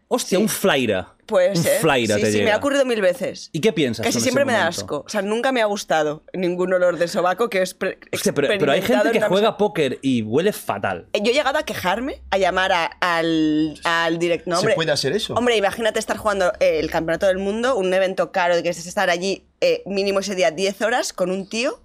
Hostia, 0.09 0.37
un 0.37 0.47
flyra. 0.49 1.15
Puede 1.25 1.51
un 1.51 1.55
ser. 1.63 1.79
flyra 1.81 2.15
sí, 2.17 2.21
te 2.21 2.27
sí, 2.27 2.33
llega. 2.33 2.45
me 2.45 2.51
ha 2.51 2.57
ocurrido 2.57 2.85
mil 2.85 3.01
veces. 3.01 3.49
¿Y 3.51 3.61
qué 3.61 3.73
piensas? 3.73 4.05
Casi 4.05 4.19
siempre 4.19 4.45
me 4.45 4.53
da 4.53 4.67
asco. 4.67 5.03
O 5.07 5.09
sea, 5.09 5.23
nunca 5.23 5.51
me 5.51 5.61
ha 5.61 5.65
gustado 5.65 6.21
ningún 6.33 6.71
olor 6.71 6.97
de 6.99 7.07
sobaco 7.07 7.49
que 7.49 7.63
es 7.63 7.75
Hostia, 8.11 8.31
pero, 8.33 8.47
pero 8.59 8.71
hay 8.73 8.83
gente 8.83 9.11
que 9.11 9.17
una 9.19 9.27
juega 9.27 9.47
mesa. 9.47 9.57
póker 9.57 9.97
y 10.03 10.21
huele 10.21 10.53
fatal. 10.53 11.07
Yo 11.19 11.31
he 11.31 11.33
llegado 11.33 11.57
a 11.57 11.63
quejarme, 11.63 12.21
a 12.29 12.37
llamar 12.37 12.71
a- 12.73 12.85
al, 13.01 13.79
al 13.85 14.19
directo. 14.19 14.51
No, 14.51 14.59
¿Se 14.59 14.69
puede 14.73 14.91
hacer 14.91 15.13
eso? 15.13 15.33
Hombre, 15.33 15.55
imagínate 15.57 15.97
estar 15.97 16.17
jugando 16.17 16.51
eh, 16.59 16.79
el 16.79 16.91
Campeonato 16.91 17.25
del 17.25 17.39
Mundo, 17.39 17.75
un 17.75 17.91
evento 17.91 18.31
caro 18.31 18.55
de 18.55 18.61
que 18.61 18.69
es 18.69 18.85
estar 18.85 19.09
allí 19.09 19.45
eh, 19.61 19.81
mínimo 19.87 20.19
ese 20.19 20.35
día 20.35 20.51
10 20.51 20.81
horas 20.83 21.13
con 21.13 21.31
un 21.31 21.47
tío 21.49 21.79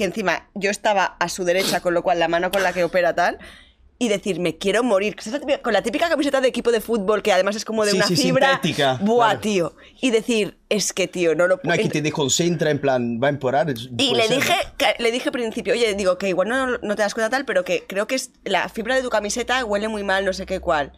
que 0.00 0.04
encima 0.06 0.48
yo 0.54 0.70
estaba 0.70 1.04
a 1.20 1.28
su 1.28 1.44
derecha, 1.44 1.80
con 1.80 1.94
lo 1.94 2.02
cual 2.02 2.18
la 2.18 2.26
mano 2.28 2.50
con 2.50 2.62
la 2.62 2.72
que 2.72 2.82
opera 2.84 3.14
tal. 3.14 3.38
Y 4.02 4.08
decir, 4.08 4.40
me 4.40 4.56
quiero 4.56 4.82
morir. 4.82 5.14
¿Sabes 5.20 5.40
la 5.40 5.46
típica- 5.46 5.62
Con 5.62 5.72
la 5.74 5.82
típica 5.82 6.08
camiseta 6.08 6.40
de 6.40 6.48
equipo 6.48 6.72
de 6.72 6.80
fútbol 6.80 7.22
que 7.22 7.34
además 7.34 7.54
es 7.54 7.66
como 7.66 7.84
de 7.84 7.90
Sí, 7.90 7.96
una 7.98 8.06
sí, 8.06 8.16
fibra. 8.16 8.48
sintética, 8.52 8.98
Buah, 9.02 9.26
claro. 9.26 9.40
tío. 9.40 9.76
Y 10.00 10.10
decir, 10.10 10.56
es 10.70 10.94
que, 10.94 11.06
tío, 11.06 11.34
no 11.34 11.46
lo 11.46 11.56
No 11.56 11.60
puedo. 11.60 11.74
hay 11.74 11.82
que 11.82 11.90
te 11.90 12.00
desconcentra, 12.00 12.70
en 12.70 12.78
plan, 12.80 13.20
va 13.22 13.26
a 13.26 13.30
empeorar. 13.30 13.68
Y 13.98 14.14
le 14.14 14.26
dije, 14.28 14.54
le 14.98 15.12
dije 15.12 15.28
al 15.28 15.32
principio, 15.32 15.74
oye, 15.74 15.94
digo 15.94 16.16
que 16.16 16.30
igual 16.30 16.48
no, 16.48 16.66
no 16.78 16.96
te 16.96 17.02
das 17.02 17.12
cuenta 17.12 17.28
tal, 17.28 17.44
pero 17.44 17.62
que 17.62 17.84
creo 17.86 18.06
que 18.06 18.14
es 18.14 18.30
la 18.44 18.70
fibra 18.70 18.94
de 18.96 19.02
tu 19.02 19.10
camiseta 19.10 19.62
huele 19.66 19.88
muy 19.88 20.02
mal, 20.02 20.24
no 20.24 20.32
sé 20.32 20.46
qué 20.46 20.60
cuál. 20.60 20.92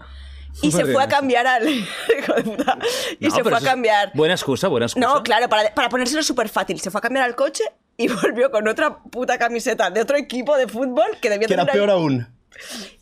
Y 0.61 0.71
se 0.71 0.85
fue 0.87 1.03
a 1.03 1.09
cambiar 1.09 1.47
al. 1.47 1.69
hijo 1.69 2.35
de 2.37 2.43
puta. 2.43 2.79
y 3.19 3.27
No, 3.29 3.35
se 3.35 3.43
fue 3.43 3.57
a 3.57 3.61
cambiar. 3.61 4.11
Buena 4.15 4.35
excusa, 4.35 4.69
buena 4.69 4.87
excusa. 4.87 5.07
No, 5.07 5.23
claro, 5.23 5.49
para, 5.49 5.73
para 5.75 5.89
ponérselo 5.89 6.23
súper 6.23 6.49
fácil. 6.49 6.79
Se 6.81 6.91
fue 6.91 6.99
a 6.99 7.03
cambiar 7.03 7.25
al 7.25 7.35
coche 7.35 7.65
y 7.97 8.09
volvió 8.23 8.51
con 8.51 8.69
otra 8.69 8.99
puta 8.99 9.39
camiseta 9.39 9.91
de 9.91 10.01
otro 10.03 10.17
equipo 10.17 10.57
de 10.57 10.69
fútbol 10.69 11.07
que 11.21 11.31
debía 11.31 11.49
Que 11.49 11.55
era 11.55 11.63
ahí. 11.63 11.69
peor 11.73 11.91
aún. 11.91 12.29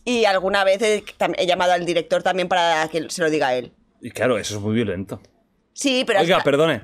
Y 0.04 0.24
alguna 0.26 0.62
vez 0.64 0.80
he 0.80 1.46
llamado 1.46 1.72
al 1.72 1.84
director 1.84 2.22
también 2.22 2.48
para 2.48 2.86
que 2.88 3.10
se 3.10 3.20
lo 3.22 3.28
diga 3.30 3.48
a 3.48 3.54
él. 3.54 3.72
Y 4.00 4.10
claro, 4.10 4.38
eso 4.38 4.54
es 4.54 4.60
muy 4.60 4.74
violento. 4.74 5.20
Sí, 5.72 6.04
pero. 6.06 6.20
Oiga, 6.20 6.36
hasta- 6.36 6.44
perdone. 6.44 6.82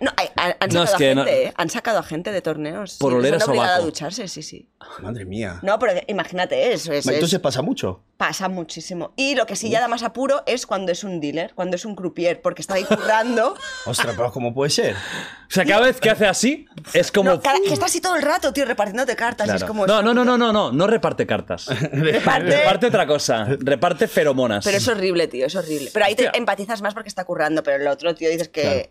No, 0.00 0.10
hay- 0.16 0.28
han, 0.36 0.54
han 0.60 0.68
No, 0.70 0.84
sacado 0.84 0.84
es 0.84 0.94
que 0.96 1.10
a 1.10 1.14
no- 1.14 1.24
gente, 1.24 1.42
¿eh? 1.48 1.52
Han 1.56 1.70
sacado 1.70 1.98
a 1.98 2.02
gente 2.02 2.32
de 2.32 2.42
torneos. 2.42 2.96
Por 2.98 3.12
sí, 3.12 3.18
les 3.18 3.24
oler 3.30 3.34
a 3.34 3.40
sobaco. 3.44 3.84
ducharse, 3.84 4.28
sí, 4.28 4.42
sí. 4.42 4.68
Madre 5.02 5.24
mía. 5.24 5.60
No, 5.62 5.78
pero 5.78 5.92
imagínate 6.06 6.72
eso. 6.72 6.92
Es, 6.92 7.06
es- 7.06 7.12
Entonces 7.14 7.38
pasa 7.40 7.62
mucho. 7.62 8.02
pasa 8.16 8.48
muchísimo. 8.48 9.12
Y 9.16 9.34
lo 9.36 9.46
que 9.46 9.54
sí 9.56 9.70
ya 9.70 9.80
da 9.80 9.86
más 9.88 10.02
apuro 10.02 10.42
es 10.46 10.66
cuando 10.66 10.90
es 10.92 11.04
un 11.04 11.20
dealer, 11.20 11.52
cuando 11.54 11.76
es 11.76 11.84
un 11.84 11.94
croupier, 11.94 12.40
porque 12.42 12.62
está 12.62 12.74
ahí 12.74 12.84
currando. 12.84 13.54
Ostras, 13.86 14.14
pero 14.16 14.32
¿cómo 14.32 14.52
puede 14.52 14.70
ser? 14.70 14.94
O 14.96 15.50
sea, 15.50 15.64
cada 15.64 15.82
vez 15.82 16.00
que 16.00 16.10
hace 16.10 16.26
así, 16.26 16.66
es 16.92 17.12
como. 17.12 17.30
No, 17.30 17.40
cada- 17.40 17.58
que 17.60 17.72
está 17.72 17.86
así 17.86 18.00
todo 18.00 18.16
el 18.16 18.22
rato, 18.22 18.52
tío, 18.52 18.64
repartiéndote 18.64 19.14
cartas. 19.16 19.44
Claro. 19.46 19.58
Es 19.58 19.64
como 19.64 19.86
no, 19.86 20.02
no, 20.02 20.12
no, 20.12 20.24
no, 20.24 20.36
no, 20.36 20.52
no, 20.52 20.72
no 20.72 20.86
reparte 20.86 21.26
cartas. 21.26 21.68
Reparte- 21.92 22.58
reparte 22.58 22.86
otra 22.86 23.06
cosa. 23.06 23.46
Reparte 23.60 24.08
feromonas. 24.08 24.64
Pero 24.64 24.76
es 24.78 24.88
horrible, 24.88 25.28
tío, 25.28 25.46
es 25.46 25.54
horrible. 25.54 25.90
Pero 25.92 26.04
ahí 26.04 26.14
te 26.16 26.26
Hostia. 26.26 26.38
empatizas 26.38 26.82
más 26.82 26.94
porque 26.94 27.08
está 27.08 27.24
currando, 27.24 27.62
pero 27.62 27.76
el 27.80 27.86
otro, 27.88 28.14
tío, 28.14 28.28
dices 28.30 28.48
que. 28.48 28.90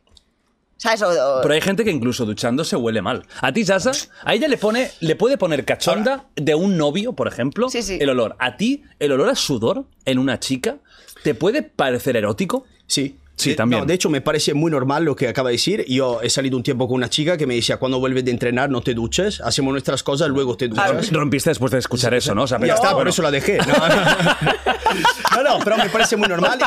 ¿Sabes? 0.77 1.01
O- 1.01 1.09
o- 1.09 1.41
Pero 1.41 1.53
hay 1.53 1.61
gente 1.61 1.83
que 1.83 1.91
incluso 1.91 2.25
duchándose 2.25 2.75
huele 2.75 3.01
mal. 3.01 3.25
A 3.41 3.51
ti, 3.51 3.65
Sasa, 3.65 3.91
a 4.23 4.33
ella 4.35 4.47
le 4.47 4.57
pone, 4.57 4.91
le 4.99 5.15
puede 5.15 5.37
poner 5.37 5.65
cachonda 5.65 6.25
de 6.35 6.53
un 6.55 6.77
novio, 6.77 7.13
por 7.13 7.27
ejemplo, 7.27 7.69
Sí, 7.69 7.81
sí. 7.81 7.97
el 7.99 8.09
olor. 8.09 8.35
A 8.39 8.57
ti, 8.57 8.83
el 8.99 9.11
olor 9.11 9.29
a 9.29 9.35
sudor 9.35 9.85
en 10.05 10.19
una 10.19 10.39
chica, 10.39 10.77
¿te 11.23 11.33
puede 11.33 11.63
parecer 11.63 12.15
erótico? 12.15 12.65
Sí. 12.85 13.17
Sí, 13.37 13.51
De- 13.51 13.55
también. 13.55 13.81
no, 13.81 13.85
de 13.85 13.93
hecho, 13.93 14.09
me 14.09 14.19
parece 14.19 14.53
muy 14.55 14.71
normal 14.71 15.03
lo 15.05 15.15
que 15.15 15.27
acaba 15.27 15.49
de 15.49 15.53
decir. 15.53 15.85
Yo 15.87 16.21
he 16.23 16.29
salido 16.29 16.57
un 16.57 16.63
tiempo 16.63 16.87
con 16.87 16.95
una 16.95 17.07
chica 17.09 17.37
que 17.37 17.45
me 17.45 17.53
decía, 17.55 17.77
cuando 17.77 17.99
vuelves 17.99 18.25
de 18.25 18.31
entrenar 18.31 18.69
no 18.69 18.81
te 18.81 18.93
duches, 18.95 19.41
hacemos 19.41 19.71
nuestras 19.71 20.01
cosas, 20.01 20.29
luego 20.29 20.57
te 20.57 20.67
duchas. 20.67 21.11
Rompiste 21.11 21.51
después 21.51 21.71
de 21.71 21.77
escuchar 21.77 22.13
eso, 22.15 22.33
¿no? 22.33 22.43
O 22.43 22.47
sea, 22.47 22.59
Ya 22.59 22.73
está, 22.73 22.93
por 22.93 23.07
eso 23.07 23.21
la 23.21 23.29
dejé. 23.31 23.59
No, 23.59 23.73
no, 25.43 25.43
no, 25.43 25.59
pero 25.63 25.77
me 25.77 25.89
parece 25.89 26.17
muy 26.17 26.27
normal. 26.27 26.57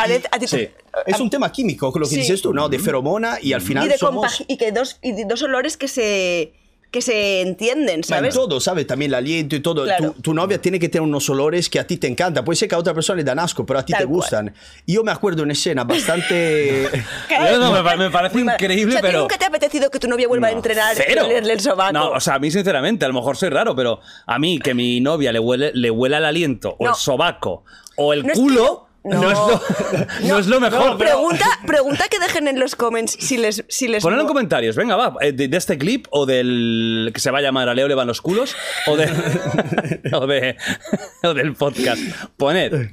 Y- 0.40 0.46
Sí. 0.46 0.68
Es 1.06 1.20
un 1.20 1.28
tema 1.30 1.50
químico, 1.52 1.92
lo 1.94 2.06
que 2.06 2.14
Sí. 2.14 2.20
dices 2.20 2.42
tú, 2.42 2.52
¿no? 2.54 2.68
De 2.68 2.78
feromona 2.78 3.38
y 3.40 3.52
al 3.52 3.60
final 3.62 3.86
y, 3.86 3.90
de 3.90 3.98
somos... 3.98 4.42
y 4.46 4.56
que 4.56 4.72
dos, 4.72 4.98
y 5.02 5.24
dos 5.24 5.42
olores 5.42 5.76
que 5.76 5.88
se, 5.88 6.52
que 6.90 7.00
se 7.02 7.40
entienden, 7.42 8.02
¿sabes? 8.02 8.34
todo, 8.34 8.58
¿sabes? 8.60 8.84
También 8.86 9.12
el 9.12 9.14
aliento 9.14 9.54
y 9.54 9.60
todo. 9.60 9.84
Claro. 9.84 10.12
Tu, 10.12 10.22
tu 10.22 10.34
novia 10.34 10.60
tiene 10.60 10.78
que 10.80 10.88
tener 10.88 11.02
unos 11.06 11.28
olores 11.30 11.68
que 11.70 11.78
a 11.78 11.86
ti 11.86 11.96
te 11.98 12.08
encantan. 12.08 12.44
Puede 12.44 12.56
ser 12.56 12.68
que 12.68 12.74
a 12.74 12.78
otra 12.78 12.92
persona 12.94 13.18
le 13.18 13.24
dan 13.24 13.38
asco, 13.38 13.64
pero 13.64 13.78
a 13.78 13.84
ti 13.84 13.92
Tal 13.92 14.00
te 14.00 14.04
gustan. 14.06 14.52
Y 14.86 14.94
yo 14.94 15.04
me 15.04 15.12
acuerdo 15.12 15.36
de 15.38 15.42
una 15.44 15.52
escena 15.52 15.84
bastante... 15.84 16.88
Yo 17.50 17.58
no, 17.58 17.72
me, 17.82 17.96
me 17.96 18.10
parece 18.10 18.40
increíble, 18.40 18.96
o 18.96 18.98
sea, 18.98 18.98
¿a 18.98 19.02
ti 19.02 19.06
pero. 19.08 19.20
nunca 19.20 19.38
te 19.38 19.44
ha 19.44 19.48
apetecido 19.48 19.88
que 19.90 19.98
tu 20.00 20.08
novia 20.08 20.26
vuelva 20.26 20.48
a 20.48 20.50
No, 20.50 20.56
entrenar 20.56 20.96
y 20.96 21.00
cero. 21.06 21.24
olerle 21.26 21.52
el 21.52 21.60
sobaco? 21.60 21.92
No, 21.92 22.10
o 22.10 22.20
sea, 22.20 22.34
a 22.34 22.38
mí 22.40 22.50
sinceramente, 22.50 23.04
a 23.04 23.08
lo 23.08 23.14
mejor 23.14 23.36
soy 23.36 23.50
raro, 23.50 23.76
pero 23.76 24.00
a 24.26 24.38
mí 24.40 24.58
que 24.58 24.74
mi 24.74 25.00
novia 25.00 25.32
le 25.32 25.38
huele, 25.38 25.70
le 25.74 25.90
huela 25.90 26.18
el 26.18 26.24
aliento, 26.24 26.74
o 26.78 26.84
No. 26.84 26.90
el 26.90 26.96
sobaco, 26.96 27.64
o 27.96 28.12
el 28.12 28.26
No 28.26 28.32
es 28.32 28.38
culo, 28.38 28.88
que- 28.88 28.89
no, 29.04 29.20
no. 29.22 29.30
es 29.30 29.38
lo, 29.38 30.28
no 30.28 30.38
es 30.38 30.46
lo 30.46 30.60
mejor. 30.60 30.98
pregunta, 30.98 31.46
pregunta 31.66 32.04
que 32.10 32.18
dejen 32.18 32.48
en 32.48 32.60
los 32.60 32.76
comments 32.76 33.16
si 33.18 33.38
les... 33.38 33.64
Si 33.68 33.88
les 33.88 34.02
Ponedlo 34.02 34.22
en 34.22 34.28
comentarios, 34.28 34.76
venga, 34.76 34.96
va, 34.96 35.14
eh, 35.20 35.32
de, 35.32 35.48
de 35.48 35.56
este 35.56 35.78
clip 35.78 36.06
o 36.10 36.26
del 36.26 37.10
que 37.14 37.20
se 37.20 37.30
va 37.30 37.38
a 37.38 37.42
llamar 37.42 37.68
A 37.68 37.74
Leo 37.74 37.88
le 37.88 37.94
van 37.94 38.06
los 38.06 38.20
culos 38.20 38.54
o, 38.86 38.96
de, 38.96 39.06
o, 40.12 40.26
de, 40.26 40.56
o 41.22 41.34
del 41.34 41.54
podcast. 41.54 42.02
Poned, 42.36 42.90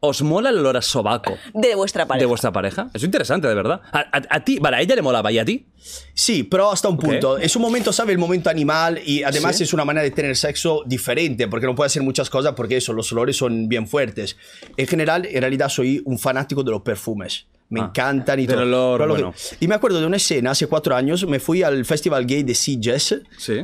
¿os 0.00 0.22
mola 0.22 0.48
el 0.50 0.58
olor 0.58 0.76
a 0.78 0.82
sobaco 0.82 1.36
De 1.52 1.74
vuestra 1.74 2.06
pareja. 2.06 2.22
de 2.22 2.26
vuestra 2.26 2.52
pareja? 2.52 2.88
Es 2.94 3.02
interesante, 3.02 3.46
de 3.48 3.54
verdad. 3.54 3.80
A, 3.92 3.98
a- 4.00 4.22
a 4.36 4.40
ti, 4.44 4.58
vale, 4.58 4.78
a 4.78 4.80
ella 4.80 4.94
le 4.96 5.02
molaba, 5.02 5.30
¿y 5.30 5.38
a 5.38 5.44
ti? 5.44 5.66
Sí, 6.14 6.42
pero 6.42 6.70
hasta 6.70 6.88
un 6.88 6.96
punto. 6.98 7.38
Es 7.38 7.54
un 7.56 7.62
momento, 7.62 7.92
¿sabes? 7.92 8.12
El 8.14 8.18
momento 8.18 8.50
animal 8.50 9.00
y 9.04 9.22
además 9.22 9.56
Sí. 9.56 9.64
es 9.64 9.72
una 9.72 9.84
manera 9.84 10.02
de 10.04 10.10
tener 10.10 10.36
sexo 10.36 10.82
diferente 10.86 11.48
porque 11.48 11.66
no 11.66 11.74
puede 11.74 11.86
hacer 11.86 12.02
muchas 12.02 12.28
cosas 12.30 12.54
porque 12.54 12.76
eso, 12.78 12.92
los 12.92 13.10
olores 13.12 13.36
son 13.36 13.68
bien 13.68 13.86
fuertes. 13.86 14.36
En 14.76 14.86
general, 14.86 15.26
en 15.26 15.40
realidad 15.40 15.68
soy 15.68 16.02
un 16.04 16.18
fanático 16.18 16.62
de 16.62 16.70
los 16.70 16.82
perfumes. 16.82 17.46
Me 17.68 17.80
Ah, 17.80 17.84
encantan 17.84 18.40
y 18.40 18.46
del 18.46 18.56
todo. 18.56 18.66
olor, 18.66 19.00
lo 19.06 19.14
que- 19.14 19.22
bueno. 19.22 19.34
Y 19.60 19.68
me 19.68 19.74
acuerdo 19.76 20.00
de 20.00 20.06
una 20.06 20.16
escena 20.16 20.50
hace 20.50 20.66
cuatro 20.66 20.96
años, 20.96 21.24
me 21.26 21.38
fui 21.38 21.62
al 21.62 21.84
Festival 21.84 22.26
Gay 22.26 22.42
de 22.42 22.54
Sitges 22.54 23.20
Sí. 23.38 23.60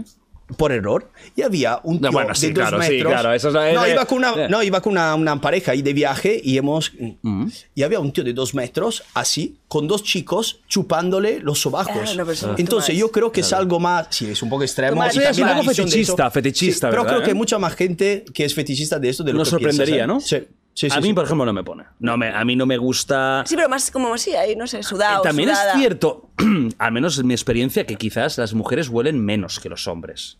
Por 0.57 0.71
error 0.71 1.11
y 1.35 1.43
había 1.43 1.81
un 1.83 1.99
tío 2.01 2.09
No, 2.11 2.13
bueno, 2.13 2.35
sí, 2.35 2.47
de 2.49 2.53
dos 2.53 2.69
claro, 2.69 2.83
sí, 2.85 2.91
metros. 2.93 3.13
claro, 3.13 3.33
eso 3.35 3.49
es 3.49 3.55
la- 3.55 3.73
no, 3.73 3.85
eh, 3.85 3.91
iba 3.93 4.05
con 4.07 4.19
una, 4.19 4.45
eh. 4.45 4.49
no, 4.49 4.63
iba 4.63 4.81
con 4.81 4.93
una, 4.93 5.15
una 5.17 5.41
pareja 5.41 5.73
ahí 5.73 5.83
de 5.83 5.93
viaje 5.93 6.41
y 6.43 6.57
hemos 6.57 6.93
Mm. 7.23 7.47
y 7.75 7.83
había 7.83 7.99
un 7.99 8.13
tío 8.13 8.23
de 8.23 8.33
dos 8.33 8.55
metros 8.55 9.03
así 9.15 9.57
con 9.67 9.89
dos 9.89 10.05
chicos 10.05 10.61
chupándole 10.69 11.41
los 11.41 11.61
sobajos. 11.61 11.95
Ah, 11.97 12.15
no, 12.15 12.55
Entonces 12.59 12.97
yo 12.97 13.07
much. 13.07 13.13
creo 13.15 13.33
que 13.33 13.41
es 13.41 13.53
algo 13.53 13.81
más, 13.81 14.07
sí, 14.11 14.31
es 14.31 14.41
un 14.43 14.49
poco 14.49 14.63
extremo. 14.63 15.03
Y 15.05 15.09
es 15.19 15.39
un 15.39 15.49
poco 15.49 15.63
fetichista, 15.65 16.31
fetichista, 16.31 16.87
Sí, 16.87 16.91
pero 16.91 17.03
¿verdad, 17.03 17.17
creo 17.17 17.23
que 17.25 17.31
eh? 17.31 17.33
hay 17.33 17.39
mucha 17.39 17.59
más 17.59 17.75
gente 17.75 18.25
que 18.33 18.45
es 18.45 18.55
fetichista 18.55 18.99
de 19.01 19.09
esto 19.09 19.25
de 19.25 19.33
lo 19.33 19.39
Nos 19.41 19.51
que 19.51 19.57
piensas, 19.57 19.77
sorprendería, 19.79 20.05
¿eh? 20.05 20.07
¿no? 20.07 20.21
Sí. 20.21 20.39
Sí, 20.79 20.91
sí, 20.91 20.97
a 20.97 21.01
mí, 21.01 21.09
sí. 21.09 21.15
por 21.15 21.25
ejemplo, 21.25 21.47
no 21.47 21.55
me 21.55 21.65
pone. 21.65 21.85
No 22.01 22.19
me, 22.19 22.29
a 22.29 22.45
mí 22.45 22.55
no 22.55 22.67
me 22.67 22.77
gusta. 22.77 23.43
Sí, 23.47 23.57
pero 23.57 23.67
más 23.69 23.91
como 23.91 24.13
así, 24.13 24.35
ahí, 24.37 24.55
no 24.57 24.67
sé, 24.67 24.83
sudado, 24.83 25.21
Eh, 25.23 25.27
También 25.27 25.49
sudada. 25.49 25.73
es 25.73 25.79
cierto, 25.79 26.29
al 26.79 26.93
menos 26.93 27.19
en 27.19 27.27
mi 27.27 27.33
experiencia, 27.33 27.87
que 27.87 27.97
quizás 27.97 28.37
las 28.37 28.53
mujeres 28.53 28.91
huelen 28.91 29.19
menos 29.25 29.59
que 29.59 29.71
los 29.71 29.87
hombres. 29.89 30.37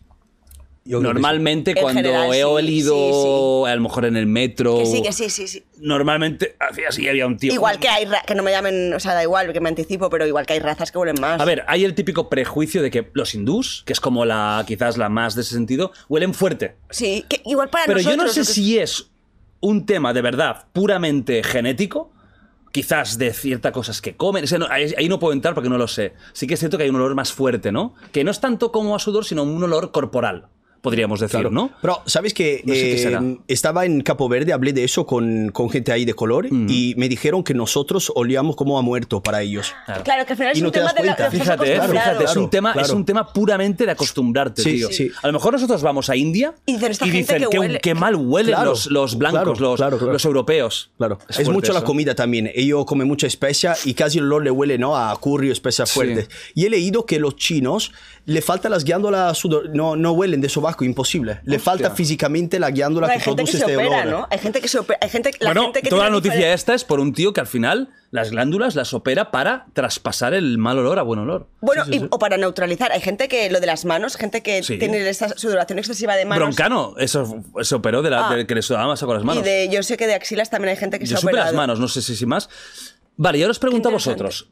Yo. 0.85 1.01
Normalmente 1.01 1.71
En 1.71 1.77
cuando 1.81 2.01
general, 2.01 2.29
he 2.31 2.37
sí, 2.37 2.43
olido, 2.43 3.65
a 3.65 3.75
lo 3.75 3.81
mejor 3.81 4.05
en 4.05 4.15
el 4.15 4.25
metro. 4.25 4.77
Que 4.77 4.85
sí, 4.85 5.01
que 5.01 5.11
sí, 5.11 5.29
sí, 5.29 5.47
sí. 5.47 5.63
Normalmente 5.81 6.55
hacía 6.59 6.89
así, 6.89 7.09
había 7.09 7.25
un 7.27 7.35
tío. 7.37 7.51
Igual 7.51 7.77
que 7.79 7.89
hay, 7.89 8.07
que 8.25 8.35
no 8.35 8.43
me 8.43 8.51
llamen, 8.51 8.93
o 8.93 8.99
sea, 9.01 9.13
da 9.13 9.23
igual, 9.23 9.51
que 9.51 9.59
me 9.59 9.67
anticipo, 9.67 10.09
pero 10.09 10.25
igual 10.25 10.45
que 10.45 10.53
hay 10.53 10.59
razas 10.59 10.91
que 10.91 10.97
huelen 10.97 11.19
más. 11.19 11.41
A 11.41 11.45
ver, 11.45 11.65
hay 11.67 11.83
el 11.83 11.93
típico 11.93 12.29
prejuicio 12.29 12.81
de 12.81 12.89
que 12.89 13.09
los 13.13 13.35
hindús, 13.35 13.83
que 13.85 13.91
es 13.91 13.99
como 13.99 14.23
la 14.23 14.63
quizás 14.65 14.97
la 14.97 15.09
más 15.09 15.35
de 15.35 15.41
ese 15.41 15.55
sentido, 15.55 15.91
huelen 16.07 16.33
fuerte. 16.33 16.75
Sí, 16.89 17.25
que 17.27 17.41
igual 17.45 17.69
para 17.69 17.85
Pero 17.87 17.99
yo 17.99 18.15
no 18.15 18.27
sé 18.29 18.41
que- 18.41 18.45
si 18.45 18.77
es 18.79 19.09
un 19.59 19.85
tema 19.85 20.13
de 20.13 20.21
verdad 20.21 20.65
puramente 20.73 21.43
genético, 21.43 22.11
quizás 22.71 23.17
de 23.17 23.33
ciertas 23.33 23.71
cosas 23.71 24.01
que 24.01 24.15
comen. 24.15 24.43
O 24.43 24.47
sea, 24.47 24.59
ahí, 24.69 24.93
ahí 24.97 25.09
no 25.09 25.19
puedo 25.19 25.33
entrar 25.33 25.53
porque 25.53 25.69
no 25.69 25.77
lo 25.77 25.87
sé. 25.87 26.13
Sí 26.33 26.47
que 26.47 26.53
es 26.55 26.59
cierto 26.59 26.77
que 26.77 26.83
hay 26.83 26.89
un 26.89 26.95
olor 26.95 27.15
más 27.15 27.33
fuerte, 27.33 27.71
¿no? 27.71 27.95
Que 28.11 28.23
no 28.23 28.31
es 28.31 28.39
tanto 28.39 28.71
como 28.71 28.95
a 28.95 28.99
sudor, 28.99 29.25
sino 29.25 29.43
un 29.43 29.63
olor 29.63 29.91
corporal, 29.91 30.47
podríamos 30.81 31.19
decir, 31.19 31.39
Claro. 31.39 31.51
¿no? 31.51 31.71
Pero, 31.81 32.01
¿sabes 32.05 32.33
que 32.33 32.61
No 32.65 32.73
sé 32.73 32.81
qué 32.91 32.97
será. 32.97 33.23
Estaba 33.47 33.85
en 33.85 34.01
Capo 34.01 34.27
Verde, 34.29 34.53
hablé 34.53 34.73
de 34.73 34.83
eso 34.83 35.05
con, 35.05 35.49
con 35.51 35.69
gente 35.69 35.91
ahí 35.91 36.05
de 36.05 36.13
color 36.13 36.47
y 36.47 36.93
me 36.97 37.09
dijeron 37.09 37.43
que 37.43 37.53
nosotros 37.53 38.11
olíamos 38.15 38.55
como 38.55 38.77
a 38.79 38.81
muerto 38.81 39.21
para 39.21 39.41
ellos. 39.41 39.73
Claro, 40.03 40.25
que 40.25 40.33
al 40.33 40.37
final 40.37 40.51
es 40.53 40.57
Y 40.57 40.61
no 40.61 40.67
un 40.67 40.71
te 40.73 40.79
tema 40.79 40.93
de 40.93 41.03
la 41.03 41.15
de 41.15 41.29
Fíjate, 41.31 41.75
eh, 41.75 41.81
fíjate, 41.81 42.23
es, 42.23 42.35
un 42.35 42.43
Claro, 42.43 42.49
tema, 42.49 42.69
es 42.71 42.75
claro. 42.77 42.95
un 42.95 43.05
tema 43.05 43.33
puramente 43.33 43.85
de 43.85 43.91
acostumbrarte, 43.91 44.61
Sí, 44.61 44.75
tío. 44.75 44.91
sí. 44.91 45.11
A 45.21 45.27
lo 45.27 45.33
mejor 45.33 45.53
nosotros 45.53 45.81
vamos 45.81 46.09
a 46.09 46.15
India 46.15 46.53
Y 46.65 46.73
dicen, 46.73 46.91
"Esta 46.91 47.05
gente 47.05 47.17
dicen 47.19 47.37
que 47.43 47.47
qué, 47.49 47.59
huele". 47.59 47.79
qué 47.79 47.93
mal 47.95 48.15
huelen 48.15 48.53
Claro, 48.55 48.71
los, 48.71 48.87
los 48.87 49.17
blancos, 49.17 49.39
claro, 49.41 49.51
los, 49.59 49.75
claro, 49.77 49.97
claro. 49.97 50.13
los 50.13 50.25
europeos. 50.25 50.91
Claro, 50.97 51.17
es, 51.27 51.35
fuerte 51.35 51.51
mucho 51.51 51.73
la 51.73 51.79
eso. 51.79 51.85
comida 51.85 52.15
también. 52.15 52.49
Ellos 52.53 52.85
comen 52.85 53.07
mucha 53.07 53.27
especia 53.27 53.75
y 53.85 53.93
casi 53.93 54.17
el 54.19 54.25
olor 54.25 54.43
le 54.43 54.51
huele 54.51 54.77
¿no? 54.77 54.95
a 54.97 55.19
curry 55.19 55.49
o 55.49 55.53
especias 55.53 55.89
Sí. 55.89 55.95
fuertes. 55.95 56.29
Y 56.55 56.65
he 56.65 56.69
leído 56.69 57.05
que 57.05 57.19
los 57.19 57.35
chinos 57.35 57.91
le 58.25 58.41
faltan 58.41 58.71
las 58.71 58.83
glándulas 58.83 59.41
no, 59.73 59.95
no 59.95 60.11
huelen 60.11 60.41
de 60.41 60.49
sobaco, 60.67 60.83
imposible. 60.85 61.39
Le 61.43 61.59
falta 61.59 61.91
físicamente 61.91 62.59
la 62.59 62.71
glándula 62.71 63.07
Pero 63.07 63.19
que 63.19 63.23
produce 63.25 63.51
se 63.53 63.57
este 63.59 63.75
opera, 63.77 64.01
olor. 64.03 64.05
¿no? 64.19 64.27
Hay 64.29 64.39
gente 64.39 64.61
que 64.61 64.67
se 64.67 64.79
opera. 64.79 64.99
Hay 65.01 65.09
gente, 65.09 65.31
la 65.39 65.49
bueno, 65.49 65.61
gente 65.63 65.81
que 65.81 65.89
toda 65.89 66.05
la 66.05 66.09
noticia 66.09 66.37
diferen- 66.39 66.53
esta 66.53 66.73
es 66.73 66.83
por 66.83 66.99
un 66.99 67.13
tío 67.13 67.33
que 67.33 67.39
al 67.41 67.47
final 67.47 67.89
las 68.11 68.31
glándulas 68.31 68.75
las 68.75 68.93
opera 68.93 69.31
para 69.31 69.65
traspasar 69.73 70.33
el 70.33 70.57
mal 70.57 70.77
olor 70.79 70.99
a 70.99 71.01
buen 71.01 71.19
olor. 71.19 71.47
Bueno, 71.61 71.83
y- 71.91 72.05
o 72.09 72.19
para 72.19 72.37
neutralizar. 72.37 72.91
Hay 72.91 73.01
gente 73.01 73.27
que 73.27 73.49
lo 73.49 73.59
de 73.59 73.65
las 73.67 73.85
manos, 73.85 74.15
gente 74.17 74.41
que 74.43 74.63
Sí. 74.63 74.77
tiene 74.77 75.07
esta 75.09 75.29
sudoración 75.37 75.79
excesiva 75.79 76.15
de 76.15 76.25
manos. 76.25 76.43
Broncano, 76.45 76.95
eso 76.97 77.43
se 77.61 77.75
operó 77.75 78.01
de 78.01 78.09
la, 78.09 78.29
Ah. 78.29 78.35
de 78.35 78.45
que 78.47 78.55
le 78.55 78.61
sudaba 78.61 78.87
más 78.87 78.99
con 79.01 79.13
las 79.13 79.23
manos. 79.23 79.43
Y 79.43 79.45
de, 79.49 79.69
yo 79.69 79.83
sé 79.83 79.97
que 79.97 80.07
de 80.07 80.15
axilas 80.15 80.49
también 80.49 80.71
hay 80.71 80.77
gente 80.77 80.99
que 80.99 81.05
Yo 81.05 81.17
se 81.17 81.25
operado. 81.25 81.45
las 81.47 81.53
manos, 81.55 81.79
no 81.79 81.87
sé 81.87 82.01
si, 82.01 82.15
si 82.15 82.25
más. 82.25 82.49
Vale, 83.17 83.37
y 83.39 83.41
ahora 83.41 83.51
os 83.51 83.59
pregunto 83.59 83.89
a 83.89 83.91
vosotros. 83.91 84.49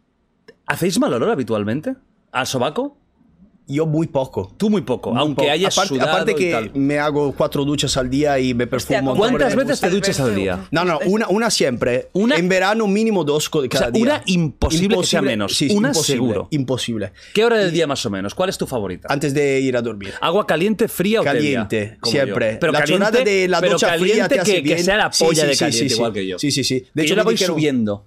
¿Hacéis 0.67 0.99
mal 0.99 1.13
olor 1.13 1.29
habitualmente? 1.29 1.95
¿Al 2.31 2.47
sobaco? 2.47 2.97
Yo 3.67 3.85
muy 3.87 4.05
poco. 4.07 4.53
Tú 4.57 4.69
muy 4.69 4.81
poco, 4.81 5.11
Muy 5.11 5.19
aunque 5.21 5.41
poco. 5.43 5.51
hayas 5.51 5.75
aparte, 5.75 5.89
sudado 5.95 6.11
aparte 6.11 6.31
y 6.33 6.35
que 6.35 6.51
tal. 6.51 6.71
me 6.75 6.99
hago 6.99 7.31
cuatro 7.35 7.65
duchas 7.65 7.97
al 7.97 8.09
día 8.11 8.37
y 8.37 8.53
me 8.53 8.67
perfumo. 8.67 8.99
¿cómo 8.99 9.15
¿Cuántas 9.15 9.55
me 9.55 9.63
veces 9.63 9.79
te 9.81 9.89
duchas 9.89 10.19
al 10.19 10.35
día? 10.35 10.67
No, 10.71 10.85
no, 10.85 10.99
una, 11.07 11.27
una 11.29 11.49
siempre. 11.49 12.09
Una- 12.13 12.35
En 12.35 12.47
verano 12.47 12.85
mínimo 12.87 13.23
dos 13.23 13.49
cada 13.49 13.67
sea, 13.85 13.91
día. 13.91 14.03
una 14.03 14.21
imposible 14.27 14.97
que 14.97 15.03
sea 15.05 15.21
menos. 15.23 15.55
Sí, 15.57 15.69
Una 15.71 15.87
imposible, 15.89 16.17
seguro. 16.17 16.47
Imposible. 16.51 17.11
¿Qué 17.33 17.43
hora 17.43 17.57
del 17.57 17.71
día 17.71 17.87
más 17.87 18.05
o 18.05 18.09
menos? 18.11 18.35
¿Cuál 18.35 18.49
es 18.49 18.57
tu 18.57 18.67
favorita? 18.67 19.07
Antes 19.11 19.33
de 19.33 19.59
ir 19.59 19.75
a 19.77 19.81
dormir. 19.81 20.13
¿Agua 20.21 20.45
caliente, 20.45 20.87
fría 20.87 21.21
o 21.21 21.23
tibia? 21.23 21.33
Caliente, 21.33 21.97
Como 22.01 22.11
siempre. 22.11 22.53
yo. 22.53 22.59
Pero 22.59 22.71
la 22.71 22.79
caliente, 22.81 23.23
de 23.23 23.47
la 23.47 23.59
pero 23.61 23.73
ducha 23.73 23.87
fría 23.87 23.99
caliente 23.99 24.35
te 24.35 24.41
hace 24.41 24.51
que, 24.51 24.57
que 24.57 24.73
bien. 24.75 24.83
sea 24.83 24.97
la 24.97 25.09
polla 25.09 25.41
sí, 25.41 25.47
de 25.47 25.53
sí, 25.53 25.59
caliente, 25.59 25.83
sí, 25.83 25.89
sí. 25.89 25.95
igual 25.95 26.13
que 26.13 26.27
yo. 26.27 26.37
Sí, 26.39 26.51
sí, 26.51 26.63
sí. 26.63 26.79
De 26.79 26.85
Que 26.93 27.01
hecho, 27.01 27.09
yo 27.09 27.15
la 27.15 27.23
voy 27.23 27.37
subiendo. 27.37 28.05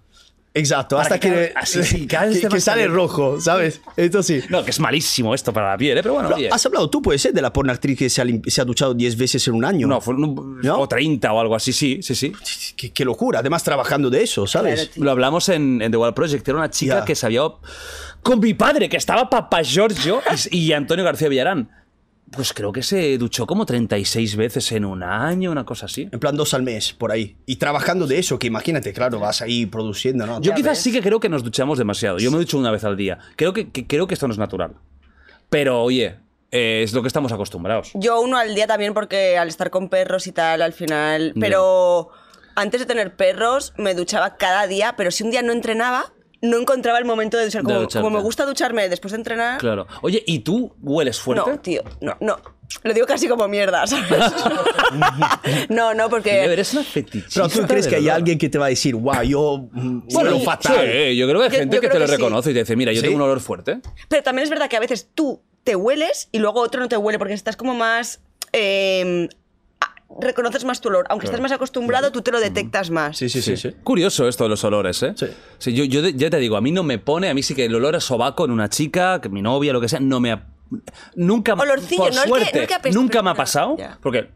Exacto, 0.54 0.98
hasta 0.98 1.20
que 1.20 1.28
que, 1.30 1.52
así, 1.54 1.82
sí, 1.84 2.06
que, 2.06 2.48
que 2.48 2.60
sale 2.60 2.88
rojo, 2.88 3.40
¿sabes? 3.40 3.80
Esto 3.96 4.22
sí. 4.22 4.40
No, 4.48 4.64
que 4.64 4.70
es 4.70 4.80
malísimo 4.80 5.34
esto 5.34 5.52
para 5.52 5.70
la 5.72 5.76
piel, 5.78 5.98
¿eh? 5.98 6.02
Pero 6.02 6.14
bueno, 6.14 6.30
oye. 6.34 6.48
¿Has 6.50 6.64
hablado 6.66 6.88
tú, 6.90 7.00
puede 7.02 7.18
ser, 7.18 7.32
de 7.32 7.42
la 7.42 7.52
porno 7.52 7.70
actriz 7.72 7.96
que 7.98 8.10
se 8.10 8.22
ha, 8.22 8.26
se 8.46 8.60
ha 8.60 8.64
duchado 8.64 8.94
10 8.94 9.16
veces 9.16 9.46
en 9.46 9.54
un 9.54 9.64
año? 9.64 9.86
No, 9.86 10.00
fue 10.00 10.14
un- 10.14 10.60
¿No? 10.62 10.80
o 10.80 10.88
30 10.88 11.32
o 11.32 11.40
algo 11.40 11.54
así, 11.54 11.72
sí, 11.72 12.00
sí, 12.02 12.14
sí. 12.14 12.32
Qué, 12.76 12.92
qué 12.92 13.04
locura. 13.04 13.40
Además, 13.40 13.62
trabajando 13.62 14.10
de 14.10 14.22
eso, 14.22 14.46
¿sabes? 14.46 14.86
Claro. 14.88 15.04
Lo 15.04 15.10
hablamos 15.12 15.48
en, 15.50 15.80
en 15.82 15.92
The 15.92 15.96
Wild 15.96 16.14
Project. 16.14 16.48
Era 16.48 16.58
una 16.58 16.70
chica 16.70 17.00
Ya. 17.00 17.04
que 17.04 17.14
se 17.14 17.26
había. 17.26 17.42
Con 18.22 18.40
mi 18.40 18.54
padre, 18.54 18.88
que 18.88 18.96
estaba 18.96 19.30
Papá 19.30 19.62
Giorgio 19.62 20.20
y, 20.50 20.58
y 20.58 20.72
Antonio 20.72 21.04
García 21.04 21.28
Villarán. 21.28 21.70
Pues 22.30 22.52
creo 22.52 22.72
que 22.72 22.82
se 22.82 23.16
duchó 23.18 23.46
como 23.46 23.64
36 23.66 24.36
veces 24.36 24.70
en 24.72 24.84
un 24.84 25.02
año, 25.02 25.50
una 25.50 25.64
cosa 25.64 25.86
así. 25.86 26.08
En 26.12 26.20
plan 26.20 26.36
dos 26.36 26.52
al 26.54 26.62
mes, 26.62 26.92
por 26.92 27.10
ahí. 27.10 27.36
Y 27.46 27.56
trabajando 27.56 28.06
de 28.06 28.18
eso, 28.18 28.38
que 28.38 28.46
imagínate, 28.46 28.92
claro, 28.92 29.18
vas 29.18 29.40
ahí 29.42 29.64
produciendo, 29.66 30.26
¿no? 30.26 30.40
Yo 30.40 30.52
quizás 30.54 30.72
ves. 30.72 30.78
sí 30.80 30.92
que 30.92 31.00
creo 31.02 31.20
que 31.20 31.28
nos 31.28 31.42
duchamos 31.42 31.78
demasiado. 31.78 32.18
Yo 32.18 32.30
me 32.30 32.36
ducho 32.38 32.58
una 32.58 32.70
vez 32.70 32.84
al 32.84 32.96
día. 32.96 33.18
Creo 33.36 33.52
que, 33.52 33.70
que- 33.70 33.86
creo 33.86 34.06
que 34.06 34.14
esto 34.14 34.26
no 34.28 34.32
es 34.32 34.38
natural. 34.38 34.74
Pero 35.48 35.82
oye, 35.82 36.16
eh, 36.50 36.82
es 36.84 36.92
lo 36.92 37.00
que 37.02 37.08
estamos 37.08 37.32
acostumbrados. 37.32 37.90
Yo 37.94 38.20
uno 38.20 38.36
al 38.36 38.54
día 38.54 38.66
también 38.66 38.92
porque 38.94 39.38
al 39.38 39.48
estar 39.48 39.70
con 39.70 39.88
perros 39.88 40.26
y 40.26 40.32
tal, 40.32 40.60
al 40.62 40.72
final... 40.74 41.32
Pero 41.40 42.10
antes 42.56 42.80
de 42.80 42.86
tener 42.86 43.16
perros 43.16 43.72
me 43.78 43.94
duchaba 43.94 44.36
cada 44.36 44.66
día, 44.66 44.94
pero 44.96 45.10
si 45.10 45.22
un 45.24 45.30
día 45.30 45.42
no 45.42 45.52
entrenaba, 45.52 46.12
no 46.40 46.58
encontraba 46.58 46.98
el 46.98 47.04
momento 47.04 47.36
de 47.36 47.44
duchar. 47.44 47.62
Como, 47.62 48.10
me 48.10 48.20
gusta 48.20 48.44
ducharme 48.46 48.88
después 48.88 49.12
de 49.12 49.18
entrenar... 49.18 49.58
Claro. 49.58 49.86
Oye, 50.02 50.22
¿y 50.26 50.40
tú 50.40 50.74
hueles 50.80 51.18
fuerte? 51.20 51.50
No, 51.50 51.58
tío, 51.60 51.82
no, 52.00 52.16
no. 52.20 52.36
Lo 52.82 52.92
digo 52.92 53.06
casi 53.06 53.28
como 53.28 53.48
mierda, 53.48 53.86
¿sabes? 53.86 54.08
no, 55.70 55.94
no, 55.94 56.08
porque... 56.10 56.44
Eres 56.44 56.72
una 56.74 56.84
fetichista. 56.84 57.48
Pero 57.48 57.48
tú 57.62 57.66
crees 57.66 57.86
que 57.86 57.96
hay 57.96 58.08
alguien 58.08 58.38
que 58.38 58.48
te 58.48 58.58
va 58.58 58.66
a 58.66 58.68
decir, 58.68 58.94
guau, 58.94 59.22
yo 59.22 59.68
mm, 59.72 60.00
Bueno, 60.12 60.30
huelo 60.32 60.40
fatal. 60.44 60.76
Sí, 60.86 61.16
yo 61.16 61.26
creo 61.28 61.40
que 61.40 61.46
hay 61.46 61.50
gente 61.50 61.76
yo 61.76 61.80
que 61.80 61.88
te 61.88 61.98
lo 61.98 62.04
que 62.04 62.10
sí. 62.12 62.16
reconoce 62.16 62.50
y 62.50 62.54
te 62.54 62.60
dice, 62.60 62.76
mira, 62.76 62.92
yo 62.92 63.00
¿Sí? 63.00 63.06
tengo 63.06 63.16
un 63.16 63.22
olor 63.22 63.40
fuerte. 63.40 63.80
Pero 64.08 64.22
también 64.22 64.44
es 64.44 64.50
verdad 64.50 64.68
que 64.68 64.76
a 64.76 64.80
veces 64.80 65.08
tú 65.14 65.42
te 65.64 65.76
hueles 65.76 66.28
y 66.30 66.38
luego 66.38 66.60
otro 66.60 66.80
no 66.80 66.88
te 66.88 66.96
huele 66.96 67.18
porque 67.18 67.34
estás 67.34 67.56
como 67.56 67.74
más... 67.74 68.20
eh, 68.52 69.28
a- 69.30 69.38
reconoces 70.20 70.64
más 70.64 70.80
tu 70.80 70.88
olor. 70.88 71.06
Aunque 71.10 71.26
estés 71.26 71.40
más 71.40 71.52
acostumbrado, 71.52 72.10
tú 72.12 72.22
te 72.22 72.30
lo 72.32 72.40
detectas 72.40 72.90
más. 72.90 73.16
Sí, 73.16 73.28
sí, 73.28 73.42
sí. 73.42 73.56
sí. 73.56 73.72
Curioso 73.84 74.26
esto 74.28 74.44
de 74.44 74.50
los 74.50 74.64
olores, 74.64 75.02
¿eh? 75.02 75.14
Sí. 75.58 75.74
yo, 75.74 75.84
yo, 75.84 76.08
ya 76.08 76.30
te 76.30 76.38
digo, 76.38 76.56
a 76.56 76.60
mí 76.60 76.72
no 76.72 76.82
me 76.82 76.98
pone, 76.98 77.28
a 77.28 77.34
mí 77.34 77.42
sí 77.42 77.54
que 77.54 77.64
el 77.66 77.74
olor 77.74 77.96
a 77.96 78.00
sobaco 78.00 78.44
en 78.44 78.50
una 78.50 78.68
chica, 78.68 79.20
que 79.20 79.28
mi 79.28 79.42
novia, 79.42 79.72
lo 79.72 79.80
que 79.80 79.88
sea, 79.88 80.00
no 80.00 80.20
me 80.20 80.32
ha... 80.32 80.46
Nunca, 81.14 81.54
Olorcillo, 81.54 82.02
por 82.04 82.14
no 82.14 82.22
que- 82.22 82.28
suerte, 82.28 82.60
no 82.60 82.66
que 82.66 82.74
apesta, 82.74 82.98
nunca 82.98 83.22
me 83.22 83.30
ha 83.30 83.32
no- 83.32 83.36
pasado, 83.38 83.76
ya. 83.78 83.98
porque 84.02 84.28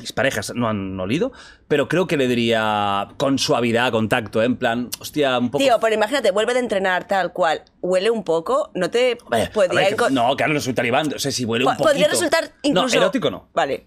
mis 0.00 0.12
parejas 0.12 0.52
no 0.54 0.68
han 0.68 1.00
olido, 1.00 1.32
pero 1.66 1.88
creo 1.88 2.06
que 2.06 2.16
le 2.18 2.28
diría 2.28 3.08
con 3.16 3.38
suavidad, 3.38 3.90
contacto, 3.90 4.42
¿eh? 4.42 4.44
en 4.44 4.56
plan, 4.56 4.90
hostia, 5.00 5.38
un 5.38 5.50
poco... 5.50 5.64
Tío, 5.64 5.78
pero 5.80 5.94
imagínate, 5.94 6.30
vuelve 6.30 6.52
de 6.54 6.60
entrenar 6.60 7.08
tal 7.08 7.32
cual, 7.32 7.62
huele 7.80 8.10
un 8.10 8.22
poco, 8.22 8.70
no 8.74 8.90
te 8.90 9.16
podría... 9.54 9.88
ver, 9.96 10.12
no, 10.12 10.36
claro, 10.36 10.52
no 10.52 10.60
soy 10.60 10.74
talibán, 10.74 11.12
o 11.14 11.18
sea, 11.18 11.32
si 11.32 11.44
huele 11.44 11.64
un 11.64 11.70
po- 11.72 11.78
poquito... 11.78 11.88
Podría 11.90 12.08
resultar 12.08 12.52
incluso... 12.62 12.94
No, 12.96 13.02
erótico 13.02 13.30
no. 13.30 13.48
Vale, 13.54 13.86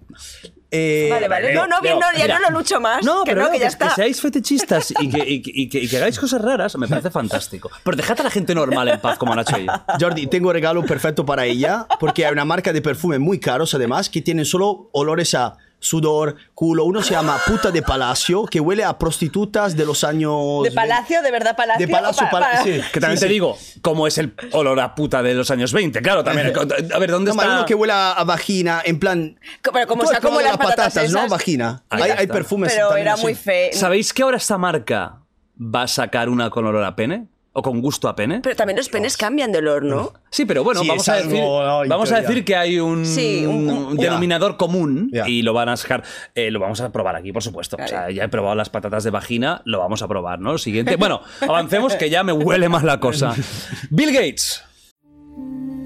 Eh, 0.73 1.09
vale, 1.11 1.27
vale. 1.27 1.47
Leo, 1.53 1.67
No, 1.67 1.75
no, 1.75 1.81
bien, 1.81 1.99
no, 1.99 2.05
ya 2.17 2.23
mira. 2.23 2.39
no 2.39 2.49
lo 2.49 2.57
lucho 2.59 2.79
más. 2.79 3.03
No, 3.05 3.23
que 3.25 3.31
pero 3.31 3.43
no, 3.43 3.51
que 3.51 3.59
ya 3.59 3.67
que, 3.69 3.77
que 3.77 3.83
está. 3.83 3.95
seáis 3.95 4.21
fetichistas 4.21 4.93
y 4.99 5.09
que, 5.09 5.17
y 5.29 5.41
que- 5.41 5.51
y 5.53 5.67
que- 5.69 5.79
y 5.79 5.87
que 5.89 5.97
hagáis 5.97 6.17
cosas 6.17 6.41
raras 6.41 6.77
me 6.77 6.87
parece 6.87 7.11
fantástico. 7.11 7.69
Pero 7.83 7.97
dejad 7.97 8.19
a 8.21 8.23
la 8.23 8.29
gente 8.29 8.55
normal 8.55 8.87
en 8.87 8.99
paz 9.01 9.17
como 9.17 9.35
Nacho 9.35 9.57
y 9.59 9.65
yo. 9.65 9.73
Jordi, 9.99 10.27
tengo 10.27 10.47
un 10.47 10.53
regalo 10.53 10.83
perfecto 10.85 11.25
para 11.25 11.45
ella, 11.45 11.85
porque 11.99 12.25
hay 12.25 12.31
una 12.31 12.45
marca 12.45 12.71
de 12.71 12.81
perfume 12.81 13.19
muy 13.19 13.37
caros, 13.39 13.73
además, 13.73 14.09
que 14.09 14.21
tienen 14.21 14.45
solo 14.45 14.89
olores 14.93 15.33
a 15.35 15.57
sudor, 15.81 16.35
culo. 16.53 16.85
Uno 16.85 17.01
se 17.03 17.11
llama 17.11 17.37
Puta 17.45 17.71
de 17.71 17.81
Palacio, 17.81 18.45
que 18.45 18.61
huele 18.61 18.83
a 18.85 18.97
prostitutas 18.97 19.75
de 19.75 19.83
los 19.85 20.03
años... 20.05 20.63
De 20.63 20.71
palacio, 20.71 21.21
de 21.21 21.31
verdad, 21.31 21.55
palacio. 21.57 21.85
De 21.85 21.91
palacio, 21.91 22.23
pa- 22.31 22.39
pala- 22.39 22.63
sí. 22.63 22.79
Que 22.93 22.99
también 23.01 23.19
te 23.19 23.27
digo, 23.27 23.57
¿cómo 23.81 24.05
es 24.07 24.17
el 24.19 24.33
olor 24.53 24.79
a 24.79 24.95
puta 24.95 25.21
de 25.23 25.33
los 25.33 25.51
años 25.51 25.73
20? 25.73 26.01
Claro, 26.01 26.23
también. 26.23 26.53
A 26.93 26.99
ver, 26.99 27.11
¿dónde 27.11 27.33
No, 27.33 27.41
está? 27.41 27.53
uno 27.55 27.65
que 27.65 27.73
huele 27.75 27.93
a 27.93 28.23
vagina, 28.25 28.81
en 28.85 28.99
plan... 28.99 29.39
Pero 29.73 29.87
como 29.87 30.05
sea 30.05 30.21
como 30.21 30.39
las 30.39 30.55
patatas, 30.57 30.95
¿no? 31.11 31.17
esas. 31.19 31.29
Vagina. 31.31 31.83
Hay, 31.89 32.03
hay 32.03 32.11
está. 32.11 32.33
perfumes 32.33 32.71
Pero 32.73 32.87
también 32.89 33.07
era 33.07 33.13
así. 33.15 33.23
muy 33.23 33.35
feo. 33.35 33.71
¿Sabéis 33.73 34.13
que 34.13 34.21
ahora 34.23 34.37
esta 34.37 34.57
marca 34.57 35.17
va 35.59 35.81
a 35.83 35.87
sacar 35.87 36.29
una 36.29 36.49
con 36.51 36.65
olor 36.65 36.83
a 36.83 36.95
pene? 36.95 37.27
¿O 37.53 37.61
con 37.61 37.81
gusto 37.81 38.07
a 38.07 38.15
pene? 38.15 38.39
Pero 38.41 38.55
también 38.55 38.77
los 38.77 38.87
penes 38.87 39.17
cambian 39.17 39.51
de 39.51 39.57
olor, 39.57 39.83
¿no? 39.83 40.13
Sí, 40.29 40.45
pero 40.45 40.63
bueno, 40.63 40.79
Sí, 40.81 40.87
vamos, 40.87 41.03
es 41.03 41.09
a 41.09 41.13
algo, 41.15 41.29
decir, 41.29 41.43
no, 41.43 41.83
vamos 41.89 42.11
a 42.13 42.21
decir 42.21 42.45
que 42.45 42.55
hay 42.55 42.79
un, 42.79 43.05
Sí, 43.05 43.45
un- 43.45 43.69
un- 43.69 43.85
un 43.87 43.97
denominador 43.97 44.55
común 44.55 45.09
Ya. 45.11 45.27
y 45.27 45.41
lo 45.41 45.51
van 45.53 45.67
a 45.67 45.75
sacar. 45.75 46.01
eh, 46.33 46.49
lo 46.49 46.61
vamos 46.61 46.79
a 46.79 46.93
probar 46.93 47.17
aquí, 47.17 47.33
por 47.33 47.43
supuesto. 47.43 47.75
O 47.75 47.79
sea, 47.79 47.87
Claro. 47.87 48.11
ya 48.11 48.23
he 48.23 48.29
probado 48.29 48.55
las 48.55 48.69
patatas 48.69 49.03
de 49.03 49.09
vagina, 49.09 49.61
lo 49.65 49.79
vamos 49.79 50.01
a 50.01 50.07
probar, 50.07 50.39
¿no? 50.39 50.57
Siguiente. 50.57 50.95
Bueno, 50.95 51.19
avancemos 51.41 51.95
que 51.95 52.09
ya 52.09 52.23
me 52.23 52.31
huele 52.31 52.69
más 52.69 52.83
la 52.83 53.01
cosa. 53.01 53.35
Bill 53.89 54.13
Gates. 54.13 54.63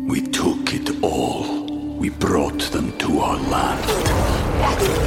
We 0.08 0.22
took 0.22 0.72
it 0.72 0.92
all. 1.02 1.66
we 1.98 2.12
brought 2.12 2.62
them 2.72 2.92
to 3.00 3.08
our 3.24 3.40
land. 3.50 3.82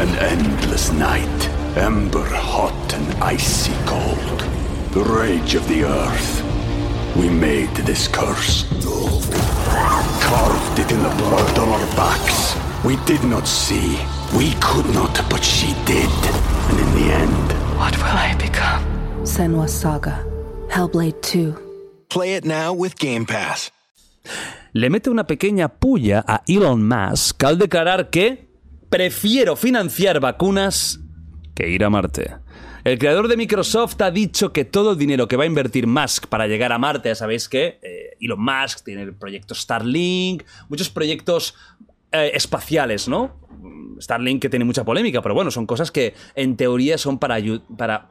An 0.01 0.09
endless 0.33 0.93
night, 0.93 1.29
ember 1.77 2.27
hot 2.35 2.73
and 2.95 3.07
icy 3.23 3.71
cold. 3.87 4.43
The 4.93 5.05
rage 5.05 5.55
of 5.57 5.69
the 5.69 5.85
earth. 5.85 6.43
We 7.19 7.29
made 7.29 7.75
this 7.85 8.09
curse. 8.09 8.65
Carved 10.21 10.79
it 10.79 10.91
in 10.93 11.03
the 11.03 11.11
blood 11.17 11.59
on 11.59 11.69
our 11.69 11.87
backs. 11.97 12.55
We 12.85 12.97
did 13.07 13.23
not 13.25 13.47
see. 13.47 13.99
We 14.37 14.53
could 14.61 14.87
not, 14.95 15.15
but 15.29 15.43
she 15.43 15.75
did. 15.85 16.11
And 16.71 16.79
in 16.79 16.91
the 16.95 17.13
end, 17.13 17.53
What 17.79 17.97
will 17.97 18.17
I 18.29 18.35
become? 18.39 18.83
Senwa 19.25 19.69
Saga. 19.69 20.25
Hellblade 20.69 21.21
2. 21.23 21.55
Play 22.09 22.35
it 22.35 22.45
now 22.45 22.73
with 22.73 22.97
Game 22.99 23.25
Pass. 23.27 23.71
le 24.75 24.91
mete 24.91 25.09
una 25.11 25.25
pequeña 25.25 25.69
puya 25.69 26.23
a 26.27 26.43
Elon 26.47 26.87
Musk 26.87 27.43
al 27.45 27.57
declarar 27.59 28.11
que 28.11 28.49
prefiero 28.91 29.57
financiar 29.57 30.21
vacunas 30.21 31.01
que 31.55 31.69
ir 31.69 31.83
a 31.85 31.91
Marte. 31.91 32.37
El 32.89 32.99
creador 32.99 33.29
de 33.29 33.37
Microsoft 33.37 34.01
ha 34.01 34.11
dicho 34.11 34.51
que 34.51 34.65
todo 34.65 34.93
el 34.93 34.99
dinero 34.99 35.29
que 35.29 35.37
va 35.37 35.45
a 35.45 35.47
invertir 35.47 35.87
Musk 35.87 36.27
para 36.29 36.47
llegar 36.47 36.73
a 36.73 36.79
Marte, 36.79 37.11
ya 37.11 37.15
sabéis 37.15 37.47
que 37.47 37.79
eh, 37.83 38.17
Elon 38.19 38.43
Musk 38.43 38.83
tiene 38.83 39.03
el 39.03 39.15
proyecto 39.15 39.55
Starlink, 39.55 40.45
muchos 40.71 40.89
proyectos 40.89 41.55
eh, 42.13 42.31
espaciales, 42.33 43.07
¿no? 43.07 43.37
Starlink 44.01 44.41
que 44.41 44.49
tiene 44.49 44.65
mucha 44.65 44.87
polémica, 44.87 45.21
pero 45.21 45.35
bueno, 45.35 45.51
son 45.51 45.67
cosas 45.67 45.91
que 45.91 46.15
en 46.35 46.57
teoría 46.57 46.97
son 46.97 47.19
para, 47.19 47.37
para 47.77 48.09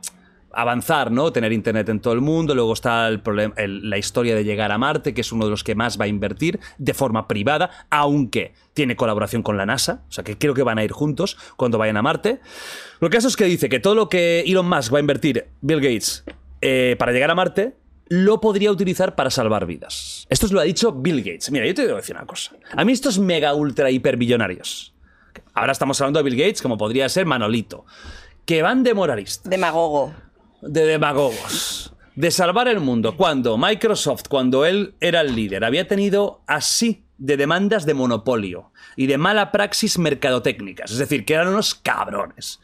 avanzar, 0.58 1.12
¿no? 1.12 1.32
Tener 1.32 1.54
internet 1.54 1.88
en 1.90 2.00
todo 2.00 2.16
el 2.16 2.22
mundo. 2.22 2.56
Luego 2.56 2.74
está 2.74 3.12
la 3.12 3.98
historia 3.98 4.34
de 4.36 4.44
llegar 4.44 4.72
a 4.72 4.80
Marte, 4.80 5.14
que 5.14 5.22
es 5.22 5.32
uno 5.32 5.46
de 5.46 5.52
los 5.52 5.64
que 5.64 5.76
más 5.76 6.00
va 6.00 6.06
a 6.06 6.08
invertir 6.08 6.60
de 6.80 6.96
forma 6.96 7.28
privada, 7.28 7.70
aunque 7.92 8.54
tiene 8.74 8.96
colaboración 8.96 9.44
con 9.44 9.56
la 9.56 9.68
NASA. 9.68 10.02
O 10.10 10.12
sea 10.12 10.24
que 10.24 10.36
creo 10.36 10.56
que 10.56 10.64
van 10.64 10.80
a 10.80 10.84
ir 10.84 10.92
juntos 10.92 11.38
cuando 11.58 11.78
vayan 11.78 11.96
a 11.98 12.02
Marte. 12.02 12.40
Lo 13.00 13.12
caso 13.12 13.28
es 13.28 13.36
que 13.38 13.46
dice 13.46 13.70
que 13.70 13.80
todo 13.80 13.94
lo 13.94 14.10
que 14.10 14.42
Elon 14.48 14.68
Musk 14.68 14.92
va 14.92 14.98
a 14.98 15.02
invertir, 15.02 15.46
Bill 15.62 15.80
Gates, 15.80 16.24
eh, 16.62 16.96
para 16.98 17.12
llegar 17.12 17.30
a 17.30 17.36
Marte, 17.36 17.76
lo 18.08 18.42
podría 18.42 18.72
utilizar 18.72 19.14
para 19.14 19.30
salvar 19.30 19.68
vidas. 19.68 20.26
Esto 20.28 20.48
lo 20.48 20.60
ha 20.60 20.64
dicho 20.64 20.92
Bill 20.92 21.20
Gates. 21.20 21.52
Mira, 21.52 21.68
yo 21.68 21.76
te 21.76 21.86
debo 21.86 21.98
decir 21.98 22.16
una 22.16 22.26
cosa. 22.26 22.56
A 22.76 22.84
mí 22.84 22.94
estos 22.94 23.20
mega 23.20 23.54
ultra 23.54 23.92
hiper 23.92 24.18
billonarios. 24.18 24.96
Ahora 25.54 25.72
estamos 25.72 26.02
hablando 26.02 26.18
de 26.18 26.24
Bill 26.24 26.40
Gates, 26.40 26.64
como 26.64 26.80
podría 26.80 27.08
ser 27.10 27.28
Manolito. 27.28 27.86
Que 28.46 28.64
van 28.64 28.82
de 28.82 28.96
moralistas 28.96 29.48
Demagogo. 29.48 30.14
De 30.62 30.86
demagogos, 30.86 31.94
de 32.16 32.32
salvar 32.32 32.68
el 32.68 32.80
mundo, 32.80 33.16
cuando 33.16 33.58
Microsoft, 33.58 34.24
cuando 34.30 34.66
él 34.66 34.96
era 35.00 35.22
el 35.22 35.36
líder, 35.36 35.64
había 35.64 35.88
tenido 35.88 36.42
así 36.48 37.04
de 37.18 37.38
demandas 37.38 37.86
de 37.86 37.94
monopolio 37.94 38.72
y 38.96 39.08
de 39.08 39.18
mala 39.18 39.52
praxis 39.52 39.98
mercadotécnicas, 40.00 40.92
es 40.92 40.98
decir, 40.98 41.26
que 41.26 41.34
eran 41.34 41.50
unos 41.50 41.76
cabrones, 41.76 42.60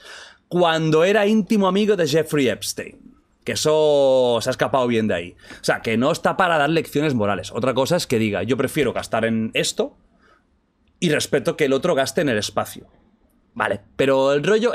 cuando 0.47 1.03
era 1.03 1.25
íntimo 1.25 1.67
amigo 1.67 1.95
de 1.95 2.07
Jeffrey 2.07 2.47
Epstein. 2.47 2.99
Que 3.43 3.53
eso 3.53 4.39
se 4.41 4.49
ha 4.49 4.51
escapado 4.51 4.87
bien 4.87 5.07
de 5.09 5.15
ahí. 5.15 5.35
O 5.59 5.63
sea, 5.63 5.81
que 5.81 5.97
no 5.97 6.13
está 6.13 6.37
para 6.37 6.57
dar 6.57 6.69
lecciones 6.69 7.13
morales. 7.13 7.51
Otra 7.51 7.73
cosa 7.73 7.97
es 7.97 8.07
que 8.07 8.17
diga, 8.17 8.43
yo 8.43 8.55
prefiero 8.55 8.93
gastar 8.93 9.25
en 9.25 9.51
esto 9.53 9.97
y 11.01 11.09
respeto 11.09 11.57
que 11.57 11.65
el 11.65 11.73
otro 11.73 11.93
gaste 11.93 12.21
en 12.21 12.29
el 12.29 12.37
espacio. 12.37 12.87
Vale, 13.53 13.81
pero 13.97 14.31
el 14.31 14.43
rollo. 14.45 14.71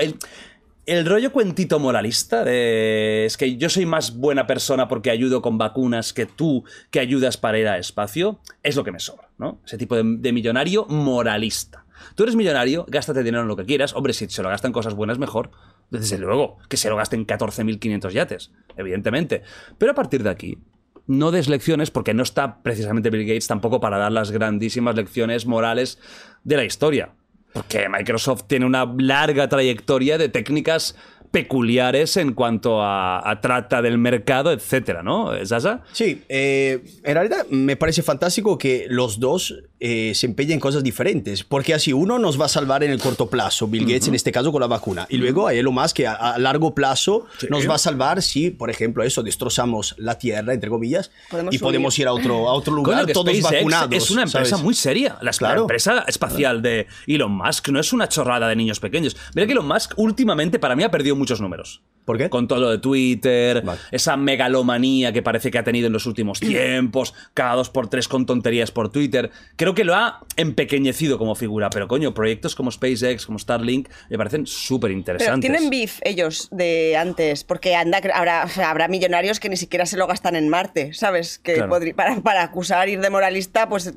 El 0.88 1.04
rollo 1.04 1.32
cuentito 1.32 1.78
moralista 1.78 2.44
de. 2.44 3.26
Es 3.26 3.36
que 3.36 3.56
yo 3.56 3.68
soy 3.68 3.84
más 3.84 4.16
buena 4.16 4.46
persona 4.46 4.88
porque 4.88 5.10
ayudo 5.10 5.42
con 5.42 5.58
vacunas 5.58 6.14
que 6.14 6.24
tú 6.24 6.64
que 6.90 6.98
ayudas 6.98 7.36
para 7.36 7.58
ir 7.58 7.68
al 7.68 7.78
espacio. 7.78 8.40
Es 8.62 8.74
lo 8.74 8.84
que 8.84 8.92
me 8.92 8.98
sobra, 8.98 9.28
¿no? 9.36 9.60
Ese 9.66 9.76
tipo 9.76 9.96
de, 9.96 10.02
de 10.04 10.32
millonario 10.32 10.86
moralista. 10.86 11.84
Tú 12.14 12.22
eres 12.22 12.36
millonario, 12.36 12.86
gástate 12.88 13.22
dinero 13.22 13.42
en 13.42 13.48
lo 13.48 13.56
que 13.56 13.66
quieras. 13.66 13.94
Hombre, 13.94 14.14
si 14.14 14.28
se 14.30 14.42
lo 14.42 14.48
gastan 14.48 14.72
cosas 14.72 14.94
buenas, 14.94 15.18
mejor. 15.18 15.50
Desde 15.90 16.16
luego, 16.16 16.56
que 16.70 16.78
se 16.78 16.88
lo 16.88 16.96
gasten 16.96 17.26
14.500 17.26 18.10
yates, 18.10 18.52
evidentemente. 18.76 19.42
Pero 19.76 19.92
a 19.92 19.94
partir 19.94 20.22
de 20.22 20.30
aquí, 20.30 20.58
no 21.06 21.30
des 21.30 21.48
lecciones 21.48 21.90
porque 21.90 22.14
no 22.14 22.22
está 22.22 22.62
precisamente 22.62 23.10
Bill 23.10 23.26
Gates 23.26 23.46
tampoco 23.46 23.80
para 23.80 23.98
dar 23.98 24.12
las 24.12 24.30
grandísimas 24.30 24.96
lecciones 24.96 25.46
morales 25.46 25.98
de 26.44 26.56
la 26.56 26.64
historia. 26.64 27.12
Porque 27.52 27.88
Microsoft 27.88 28.44
tiene 28.46 28.66
una 28.66 28.84
larga 28.98 29.48
trayectoria 29.48 30.18
de 30.18 30.28
técnicas 30.28 30.96
peculiares 31.30 32.16
en 32.16 32.32
cuanto 32.34 32.82
a, 32.82 33.28
a 33.28 33.40
trata 33.40 33.82
del 33.82 33.98
mercado, 33.98 34.52
etcétera, 34.52 35.02
¿no? 35.02 35.32
¿Sasa? 35.44 35.82
Sí, 35.92 36.22
eh, 36.28 36.82
en 37.04 37.14
realidad 37.14 37.46
me 37.50 37.76
parece 37.76 38.02
fantástico 38.02 38.58
que 38.58 38.86
los 38.88 39.20
dos 39.20 39.54
eh, 39.80 40.12
se 40.14 40.26
empeñen 40.26 40.54
en 40.54 40.60
cosas 40.60 40.82
diferentes, 40.82 41.44
porque 41.44 41.74
así 41.74 41.92
uno 41.92 42.18
nos 42.18 42.40
va 42.40 42.46
a 42.46 42.48
salvar 42.48 42.82
en 42.82 42.90
el 42.90 43.00
corto 43.00 43.28
plazo, 43.30 43.68
Bill 43.68 43.84
Gates 43.84 44.08
en 44.08 44.14
este 44.14 44.32
caso 44.32 44.50
con 44.50 44.60
la 44.60 44.66
vacuna, 44.66 45.06
y 45.08 45.16
luego 45.18 45.46
hay 45.46 45.62
lo 45.62 45.72
más 45.72 45.94
que 45.94 46.06
a, 46.06 46.14
a 46.14 46.38
largo 46.38 46.74
plazo 46.74 47.26
nos 47.50 47.68
va 47.68 47.74
a 47.76 47.78
salvar 47.78 48.22
si, 48.22 48.50
por 48.50 48.70
ejemplo, 48.70 49.02
eso, 49.04 49.22
destrozamos 49.22 49.94
la 49.98 50.18
Tierra, 50.18 50.52
entre 50.54 50.68
comillas, 50.70 51.10
Podemos 51.30 51.54
y 51.54 51.58
podemos 51.58 51.98
ir 51.98 52.06
a 52.08 52.12
otro, 52.12 52.48
a 52.48 52.52
otro 52.52 52.74
lugar 52.74 53.02
Coño, 53.02 53.12
todos 53.12 53.28
SpaceX 53.36 53.42
vacunados. 53.52 53.94
Es 53.94 54.10
una 54.10 54.22
empresa 54.22 54.50
¿sabes? 54.50 54.64
muy 54.64 54.74
seria. 54.74 55.18
La, 55.20 55.30
la 55.30 55.32
Claro. 55.38 55.60
empresa 55.62 56.04
espacial 56.08 56.60
de 56.62 56.86
Elon 57.06 57.30
Musk 57.32 57.68
no 57.68 57.78
es 57.78 57.92
una 57.92 58.08
chorrada 58.08 58.48
de 58.48 58.56
niños 58.56 58.80
pequeños. 58.80 59.16
Mira 59.34 59.46
que 59.46 59.52
Elon 59.52 59.66
Musk 59.68 59.92
últimamente 59.96 60.58
para 60.58 60.74
mí 60.74 60.82
ha 60.82 60.90
perdido 60.90 61.14
muchos 61.18 61.40
números. 61.40 61.82
¿Por 62.08 62.16
qué? 62.16 62.30
Con 62.30 62.48
todo 62.48 62.58
lo 62.60 62.70
de 62.70 62.78
Twitter, 62.78 63.60
Vale. 63.60 63.78
esa 63.92 64.16
megalomanía 64.16 65.12
que 65.12 65.20
parece 65.20 65.50
que 65.50 65.58
ha 65.58 65.62
tenido 65.62 65.88
en 65.88 65.92
los 65.92 66.06
últimos 66.06 66.40
tiempos, 66.40 67.12
cada 67.34 67.54
dos 67.54 67.68
por 67.68 67.88
tres 67.90 68.08
con 68.08 68.24
tonterías 68.24 68.70
por 68.70 68.90
Twitter. 68.90 69.30
Creo 69.56 69.74
que 69.74 69.84
lo 69.84 69.94
ha 69.94 70.20
empequeñecido 70.36 71.18
como 71.18 71.34
figura, 71.34 71.68
pero 71.68 71.86
coño, 71.86 72.14
proyectos 72.14 72.54
como 72.54 72.70
SpaceX, 72.70 73.26
como 73.26 73.38
Starlink, 73.38 73.90
me 74.08 74.16
parecen 74.16 74.46
súper 74.46 74.90
interesantes. 74.90 75.40
tienen 75.50 75.68
beef 75.68 75.98
ellos 76.02 76.48
de 76.50 76.96
antes, 76.96 77.44
porque 77.44 77.76
anda, 77.76 78.00
habrá, 78.14 78.44
o 78.44 78.48
sea, 78.48 78.70
habrá 78.70 78.88
millonarios 78.88 79.38
que 79.38 79.50
ni 79.50 79.58
siquiera 79.58 79.84
se 79.84 79.98
lo 79.98 80.06
gastan 80.06 80.34
en 80.34 80.48
Marte, 80.48 80.94
¿sabes? 80.94 81.38
Que 81.38 81.56
Claro. 81.56 81.78
para, 81.94 82.20
para 82.22 82.42
acusar 82.42 82.88
ir 82.88 83.00
de 83.02 83.10
moralista, 83.10 83.68
pues... 83.68 83.92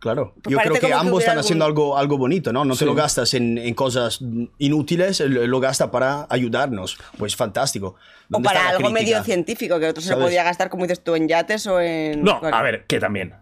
Claro, 0.00 0.34
Pues 0.42 0.52
yo 0.52 0.58
parece 0.58 0.80
creo 0.80 0.88
que 0.90 0.94
ambos 0.94 1.22
están 1.22 1.38
haciendo 1.38 1.64
algo, 1.64 1.96
algo 1.96 2.18
bonito, 2.18 2.52
¿no? 2.52 2.66
No 2.66 2.74
Sí. 2.74 2.80
te 2.80 2.84
lo 2.84 2.94
gastas 2.94 3.32
en, 3.32 3.56
en 3.56 3.72
cosas 3.72 4.20
inútiles, 4.58 5.20
lo 5.20 5.46
lo 5.46 5.60
gastas 5.60 5.88
para 5.88 6.26
ayudarnos. 6.28 6.98
Pues 7.18 7.36
fantástico. 7.36 7.88
O 7.88 7.96
¿Dónde 8.28 8.48
está 8.48 8.58
para 8.60 8.64
la 8.72 8.76
algo 8.76 8.88
crítica? 8.90 9.00
medio 9.16 9.24
científico, 9.24 9.78
que 9.78 9.86
otro 9.88 10.02
se 10.02 10.10
lo 10.10 10.18
podía 10.20 10.42
gastar, 10.42 10.68
como 10.70 10.84
dices 10.84 11.02
tú, 11.04 11.14
en 11.14 11.28
yates 11.28 11.66
o 11.66 11.80
en... 11.80 12.22
No, 12.22 12.40
a 12.42 12.62
ver, 12.62 12.84
que 12.86 12.98
también. 13.00 13.34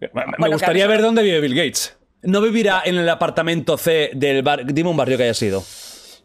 Me- 0.00 0.08
Bueno, 0.38 0.52
gustaría 0.56 0.86
ver 0.86 1.00
dónde 1.02 1.22
vive 1.22 1.40
Bill 1.40 1.54
Gates. 1.54 1.96
No 2.22 2.40
vivirá 2.40 2.82
en 2.84 2.96
el 2.96 3.08
apartamento 3.08 3.76
C 3.76 4.10
del 4.14 4.42
bar. 4.42 4.64
Dime 4.66 4.88
un 4.90 4.96
barrio 4.96 5.16
que 5.16 5.24
haya 5.24 5.34
sido. 5.34 5.64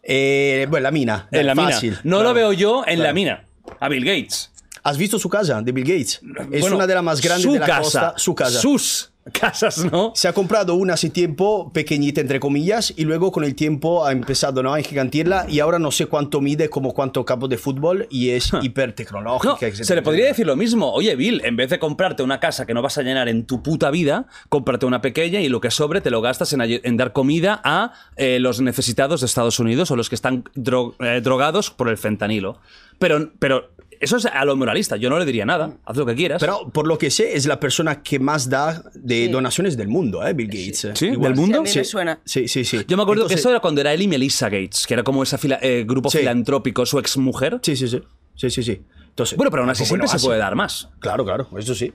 Eh, 0.03 0.67
bueno, 0.69 0.83
la 0.83 0.91
mina. 0.91 1.27
En 1.31 1.45
la 1.47 1.55
Fácil, 1.55 1.89
mina. 1.91 2.01
No 2.03 2.17
claro. 2.17 2.29
lo 2.29 2.33
veo 2.35 2.53
yo 2.53 2.83
en 2.85 2.99
la 2.99 3.05
Claro. 3.05 3.15
mina. 3.15 3.43
A 3.79 3.89
Bill 3.89 4.05
Gates. 4.05 4.51
¿Has 4.83 4.97
visto 4.97 5.19
su 5.19 5.27
casa 5.29 5.61
de 5.61 5.71
Bill 5.71 5.83
Gates? 5.83 6.21
Es 6.51 6.61
Bueno, 6.61 6.77
una 6.77 6.87
de 6.87 6.93
las 6.95 7.03
más 7.03 7.19
grandes 7.21 7.43
su 7.45 7.53
de 7.53 7.59
la 7.59 7.65
casa, 7.65 7.81
costa. 7.81 8.13
Su 8.17 8.35
casa. 8.35 8.59
Sus 8.59 9.11
casas, 9.33 9.85
¿no? 9.91 10.11
Se 10.15 10.27
ha 10.27 10.33
comprado 10.33 10.75
una 10.75 10.93
hace 10.93 11.09
tiempo, 11.09 11.71
pequeñita 11.73 12.21
entre 12.21 12.39
comillas, 12.39 12.93
y 12.95 13.03
luego 13.05 13.31
con 13.31 13.43
el 13.43 13.55
tiempo 13.55 14.05
ha 14.05 14.11
empezado 14.11 14.63
¿no? 14.63 14.73
a 14.73 14.79
engigantirla 14.79 15.45
y 15.49 15.59
ahora 15.59 15.79
no 15.79 15.91
sé 15.91 16.05
cuánto 16.07 16.41
mide 16.41 16.69
como 16.69 16.93
cuánto 16.93 17.23
campo 17.25 17.47
de 17.47 17.57
fútbol 17.57 18.07
y 18.09 18.29
es 18.29 18.51
hiper 18.61 18.93
tecnológica. 18.93 19.57
No, 19.69 19.83
se 19.83 19.95
le 19.95 20.01
podría 20.01 20.25
decir 20.25 20.45
lo 20.45 20.55
mismo. 20.55 20.91
Oye, 20.91 21.15
Bill, 21.15 21.41
en 21.45 21.55
vez 21.55 21.69
de 21.69 21.79
comprarte 21.79 22.23
una 22.23 22.39
casa 22.39 22.65
que 22.65 22.73
no 22.73 22.81
vas 22.81 22.97
a 22.97 23.03
llenar 23.03 23.27
en 23.29 23.45
tu 23.45 23.61
puta 23.63 23.91
vida, 23.91 24.27
cómprate 24.49 24.85
una 24.85 25.01
pequeña 25.01 25.39
y 25.41 25.49
lo 25.49 25.61
que 25.61 25.71
sobre 25.71 26.01
te 26.01 26.09
lo 26.11 26.21
gastas 26.21 26.53
en, 26.53 26.97
dar 26.97 27.13
comida 27.13 27.61
a 27.63 27.93
eh, 28.15 28.39
los 28.39 28.61
necesitados 28.61 29.21
de 29.21 29.25
Estados 29.27 29.59
Unidos 29.59 29.91
o 29.91 29.95
los 29.95 30.09
que 30.09 30.15
están 30.15 30.43
dro- 30.55 30.95
eh, 30.99 31.21
drogados 31.21 31.69
por 31.71 31.89
el 31.89 31.97
fentanilo. 31.97 32.59
Pero, 32.99 33.31
pero 33.39 33.69
eso 33.99 34.17
es 34.17 34.25
a 34.25 34.45
lo 34.45 34.55
moralista. 34.55 34.97
Yo 34.97 35.09
no 35.09 35.17
le 35.19 35.25
diría 35.25 35.45
nada. 35.45 35.77
Haz 35.85 35.97
lo 35.97 36.05
que 36.05 36.15
quieras. 36.15 36.39
Pero 36.39 36.69
por 36.71 36.87
lo 36.87 36.97
que 36.97 37.09
sé, 37.11 37.35
es 37.35 37.45
la 37.45 37.59
persona 37.59 38.01
que 38.03 38.19
más 38.19 38.49
da 38.49 38.83
de 38.93 39.27
donaciones 39.29 39.77
del 39.77 39.87
mundo, 39.87 40.25
¿eh? 40.25 40.33
Bill 40.33 40.47
Gates. 40.47 40.87
¿Sí? 40.93 41.07
Igual. 41.07 41.33
¿Del 41.33 41.39
mundo? 41.41 41.57
Sí, 41.65 41.71
a 41.71 41.73
mí 41.73 41.79
me 41.79 41.85
suena. 41.85 42.19
Sí, 42.25 42.47
sí, 42.47 42.63
sí. 42.65 42.85
Yo 42.87 42.97
me 42.97 43.03
acuerdo 43.03 43.23
que 43.23 43.33
Entonces- 43.33 43.39
eso 43.39 43.49
era 43.49 43.59
cuando 43.59 43.81
era 43.81 43.93
él 43.93 44.01
y 44.01 44.07
Melissa 44.07 44.49
Gates, 44.49 44.85
que 44.87 44.93
era 44.93 45.03
como 45.03 45.23
ese 45.23 45.37
grupo 45.85 46.09
Sí. 46.09 46.19
filantrópico, 46.19 46.85
su 46.85 46.99
exmujer. 46.99 47.59
Sí, 47.61 47.75
sí, 47.75 47.87
sí. 47.87 48.01
Sí, 48.35 48.49
sí, 48.49 48.63
sí. 48.63 48.81
Entonces, 49.09 49.35
Bueno, 49.37 49.49
pero 49.49 49.63
aún 49.63 49.69
así 49.71 49.81
algo 49.81 49.87
siempre 49.87 50.07
bueno 50.07 50.19
se 50.19 50.25
puede 50.27 50.39
dar 50.39 50.55
más. 50.55 50.89
Claro, 50.99 51.25
claro, 51.25 51.47
eso 51.57 51.73
sí. 51.73 51.91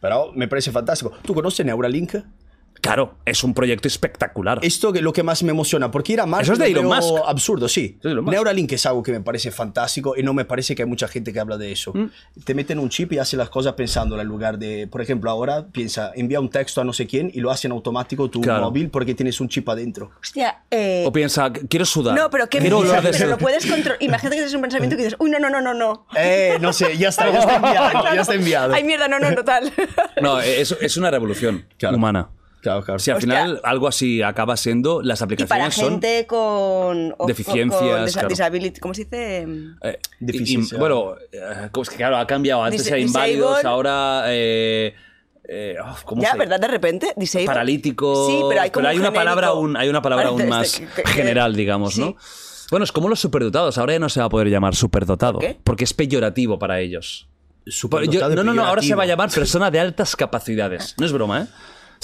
Pero 0.00 0.32
me 0.34 0.48
parece 0.48 0.70
fantástico. 0.70 1.12
¿Tú 1.24 1.34
conoces 1.34 1.64
Neuralink? 1.66 2.14
Claro, 2.80 3.14
es 3.24 3.42
un 3.42 3.54
proyecto 3.54 3.88
espectacular. 3.88 4.58
Esto 4.62 4.92
es 4.94 5.00
lo 5.00 5.12
que 5.12 5.22
más 5.22 5.42
me 5.42 5.52
emociona, 5.52 5.90
porque 5.90 6.12
ir 6.12 6.20
a 6.20 6.26
Marte 6.26 6.44
Eso 6.44 6.52
es 6.52 6.58
de 6.58 6.68
lo 6.70 6.80
Elon 6.80 6.96
Musk. 6.96 7.22
absurdo, 7.26 7.66
sí. 7.66 7.98
Musk. 8.04 8.28
Neuralink 8.28 8.72
es 8.72 8.84
algo 8.84 9.02
que 9.02 9.10
me 9.12 9.20
parece 9.20 9.50
fantástico 9.50 10.14
y 10.16 10.22
no 10.22 10.34
me 10.34 10.44
parece 10.44 10.74
que 10.74 10.82
hay 10.82 10.88
mucha 10.88 11.08
gente 11.08 11.32
que 11.32 11.40
habla 11.40 11.56
de 11.56 11.72
eso. 11.72 11.92
Mm. 11.94 12.10
Te 12.44 12.54
meten 12.54 12.78
un 12.78 12.90
chip 12.90 13.12
y 13.14 13.18
hace 13.18 13.38
las 13.38 13.48
cosas 13.48 13.72
pensándola 13.72 14.20
en 14.22 14.28
lugar 14.28 14.58
de, 14.58 14.86
por 14.86 15.00
ejemplo, 15.00 15.30
ahora 15.30 15.66
piensa, 15.72 16.12
envía 16.14 16.40
un 16.40 16.50
texto 16.50 16.82
a 16.82 16.84
no 16.84 16.92
sé 16.92 17.06
quién 17.06 17.30
y 17.32 17.40
lo 17.40 17.50
hace 17.50 17.68
en 17.68 17.72
automático 17.72 18.28
tu 18.28 18.42
Claro. 18.42 18.64
móvil 18.64 18.90
porque 18.90 19.14
tienes 19.14 19.40
un 19.40 19.48
chip 19.48 19.66
adentro. 19.70 20.10
Hostia, 20.20 20.64
eh, 20.70 21.04
O 21.06 21.12
piensa, 21.12 21.50
quiero 21.52 21.86
sudar. 21.86 22.14
No, 22.14 22.28
pero 22.28 22.48
qué 22.50 22.58
quiero 22.58 22.82
de 22.82 23.10
pero 23.12 23.28
lo 23.28 23.38
puedes 23.38 23.64
controlar. 23.64 24.02
Imagínate 24.02 24.36
que 24.36 24.42
tienes 24.42 24.54
un 24.54 24.60
pensamiento 24.60 24.96
que 24.96 25.04
dices, 25.04 25.16
uy, 25.20 25.30
no, 25.30 25.38
no, 25.38 25.48
no, 25.48 25.62
no, 25.62 25.72
no. 25.72 26.06
Eh, 26.16 26.58
no 26.60 26.72
sé, 26.74 26.98
ya 26.98 27.08
está, 27.08 27.30
ya 27.32 27.38
está 27.38 27.56
enviado, 27.56 28.04
ya 28.14 28.20
está 28.20 28.34
enviado. 28.34 28.74
Ay, 28.74 28.84
mierda, 28.84 29.08
no, 29.08 29.18
no, 29.18 29.30
no, 29.30 29.42
tal. 29.42 29.72
No, 30.20 30.40
es, 30.40 30.76
es 30.80 30.96
una 30.98 31.10
revolución 31.10 31.66
Claro. 31.78 31.96
humana. 31.96 32.28
Claro, 32.64 32.82
claro. 32.82 32.98
Si 32.98 33.10
al 33.10 33.18
Hostia. 33.18 33.32
final 33.44 33.60
algo 33.62 33.86
así 33.86 34.22
acaba 34.22 34.56
siendo, 34.56 35.02
las 35.02 35.20
Y 35.20 35.24
para 35.24 35.34
aplicaciones 35.66 35.74
son... 35.74 35.90
gente 35.92 36.26
con... 36.26 37.14
o- 37.18 37.26
Deficiencias, 37.26 37.80
con 37.80 38.04
disa- 38.06 38.12
claro. 38.14 38.28
disability, 38.28 38.80
¿Cómo 38.80 38.94
se 38.94 39.04
dice? 39.04 39.42
Eh, 39.42 39.46
y- 39.82 39.88
y, 39.88 39.98
Deficiencia. 40.26 40.78
bueno, 40.78 41.14
eh, 41.30 41.68
es 41.82 41.88
que 41.90 41.96
claro, 41.96 42.16
ha 42.16 42.26
cambiado. 42.26 42.64
Antes 42.64 42.84
Dis- 42.84 42.88
era 42.88 42.98
inválidos, 42.98 43.50
disabled. 43.58 43.66
ahora. 43.70 44.24
Eh, 44.28 44.94
eh, 45.46 45.76
oh, 45.84 45.96
¿cómo 46.06 46.22
Ya, 46.22 46.32
se- 46.32 46.38
¿verdad? 46.38 46.58
De 46.58 46.68
repente, 46.68 47.12
disabled. 47.16 47.46
Paralítico. 47.46 48.26
Sí, 48.26 48.40
pero 48.48 48.62
hay 48.62 48.70
como 48.70 48.86
un 48.86 48.86
una 48.86 48.94
genérico. 48.94 49.14
palabra 49.14 49.46
aún, 49.48 49.76
hay 49.76 49.88
una 49.90 50.00
palabra 50.02 50.28
aún 50.28 50.38
Parece 50.38 50.50
más 50.50 50.66
este 50.80 50.86
que- 50.96 51.02
que- 51.02 51.08
general, 51.10 51.54
digamos, 51.54 51.98
¿no? 51.98 52.16
Sí. 52.18 52.66
Bueno, 52.70 52.84
es 52.84 52.92
como 52.92 53.10
los 53.10 53.20
superdotados. 53.20 53.76
Ahora 53.76 53.92
ya 53.92 53.98
no 53.98 54.08
se 54.08 54.20
va 54.20 54.26
a 54.26 54.28
poder 54.30 54.48
llamar 54.48 54.74
superdotado. 54.74 55.38
¿Qué? 55.38 55.58
Porque 55.62 55.84
es 55.84 55.92
peyorativo 55.92 56.58
para 56.58 56.80
ellos. 56.80 57.28
Superdotado 57.66 58.28
Yo- 58.28 58.32
y 58.32 58.36
no, 58.36 58.42
no, 58.44 58.54
no, 58.54 58.64
ahora 58.64 58.80
se 58.82 58.94
va 58.94 59.02
a 59.02 59.06
llamar 59.06 59.30
persona 59.34 59.70
de 59.70 59.80
altas 59.80 60.16
capacidades. 60.16 60.94
No 60.98 61.04
es 61.04 61.12
broma, 61.12 61.42
¿eh? 61.42 61.46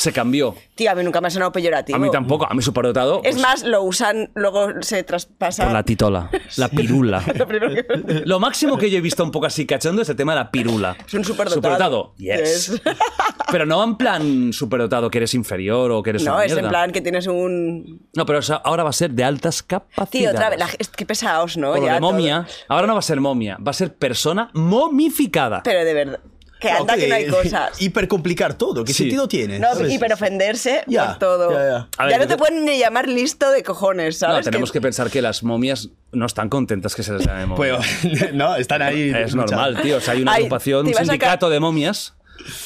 Se 0.00 0.14
cambió. 0.14 0.54
Tío, 0.74 0.90
a 0.90 0.94
mí 0.94 1.04
nunca 1.04 1.20
me 1.20 1.28
ha 1.28 1.30
sonado 1.30 1.52
peyorativo. 1.52 1.94
A 1.94 1.98
mí 2.00 2.10
tampoco, 2.10 2.46
a 2.50 2.54
mí 2.54 2.62
superdotado. 2.62 3.20
Es 3.22 3.32
pues, 3.34 3.42
más, 3.42 3.62
lo 3.64 3.82
usan, 3.82 4.30
luego 4.34 4.80
se 4.80 5.02
traspasa. 5.02 5.64
Por 5.64 5.72
la 5.74 5.82
titola, 5.82 6.30
la 6.56 6.68
pirula. 6.70 7.22
Lo 7.36 7.46
que- 7.46 8.22
Lo 8.24 8.40
máximo 8.40 8.78
que 8.78 8.88
yo 8.88 8.96
he 8.96 9.02
visto 9.02 9.22
un 9.22 9.30
poco 9.30 9.44
así 9.44 9.66
cachondo 9.66 10.00
es 10.00 10.08
el 10.08 10.16
tema 10.16 10.32
de 10.32 10.38
la 10.38 10.50
pirula. 10.50 10.96
Es 11.06 11.12
un 11.12 11.22
superdotado. 11.22 12.14
yes. 12.16 12.40
Es- 12.70 12.82
Pero 13.52 13.66
no 13.66 13.84
en 13.84 13.96
plan 13.96 14.52
superdotado 14.54 15.10
que 15.10 15.18
eres 15.18 15.34
inferior 15.34 15.90
o 15.90 16.02
que 16.02 16.10
eres 16.10 16.24
No, 16.24 16.36
una 16.36 16.44
es 16.46 16.52
en 16.56 16.66
plan 16.68 16.92
que 16.92 17.02
tienes 17.02 17.26
un... 17.26 18.08
No, 18.14 18.24
pero 18.24 18.38
o 18.38 18.42
sea, 18.42 18.56
ahora 18.56 18.84
va 18.84 18.90
a 18.90 18.94
ser 18.94 19.10
de 19.10 19.24
altas 19.24 19.62
capacidades. 19.62 20.10
Tío, 20.10 20.30
otra 20.30 20.48
vez, 20.50 20.58
la- 20.58 20.68
que 20.96 21.04
pesados, 21.04 21.56
¿no? 21.58 21.72
Por 21.72 21.80
lo 21.80 21.86
Ya 21.86 21.94
de 21.94 22.00
momia, 22.00 22.44
todo. 22.46 22.54
ahora 22.68 22.86
no 22.86 22.92
va 22.94 23.00
a 23.00 23.02
ser 23.02 23.20
momia, 23.20 23.58
va 23.58 23.70
a 23.70 23.74
ser 23.74 23.94
persona 23.96 24.50
momificada. 24.54 25.62
Pero 25.62 25.84
de 25.84 25.92
verdad, 25.94 26.20
que 26.60 26.70
anda 26.70 26.96
que 26.96 27.08
no 27.08 27.14
hay 27.14 27.26
cosas. 27.26 27.80
Hipercomplicar 27.82 28.54
todo. 28.54 28.84
¿Qué 28.84 28.92
Sí. 28.92 29.04
sentido 29.04 29.26
tiene? 29.26 29.58
No, 29.58 29.74
¿Sabes? 29.74 29.92
y 29.92 29.98
pero 29.98 30.14
ofenderse 30.14 30.84
Ya, 30.86 31.06
por 31.08 31.18
todo. 31.18 31.52
ya, 31.52 31.58
ya. 31.58 31.88
A 31.96 32.04
ver, 32.04 32.12
ya 32.12 32.18
no 32.18 32.26
te 32.28 32.36
pueden 32.36 32.64
ni 32.64 32.78
llamar 32.78 33.08
listo 33.08 33.50
de 33.50 33.62
cojones, 33.62 34.18
¿sabes? 34.18 34.36
no, 34.46 34.50
tenemos 34.50 34.70
que... 34.70 34.80
pensar 34.80 35.10
que 35.10 35.22
las 35.22 35.42
momias 35.42 35.88
no 36.12 36.26
están 36.26 36.48
contentas 36.48 36.94
que 36.94 37.02
se 37.02 37.12
les 37.14 37.26
llame 37.26 37.46
momia. 37.46 37.78
Pues, 37.78 38.32
no, 38.34 38.54
están 38.56 38.82
ahí. 38.82 39.10
es 39.16 39.34
normal, 39.34 39.80
tío. 39.82 39.96
O 39.96 40.00
sea, 40.00 40.14
hay 40.14 40.22
una 40.22 40.32
Ay, 40.32 40.42
agrupación, 40.42 40.86
un 40.86 40.94
sindicato 40.94 41.48
de 41.50 41.60
momias 41.60 42.14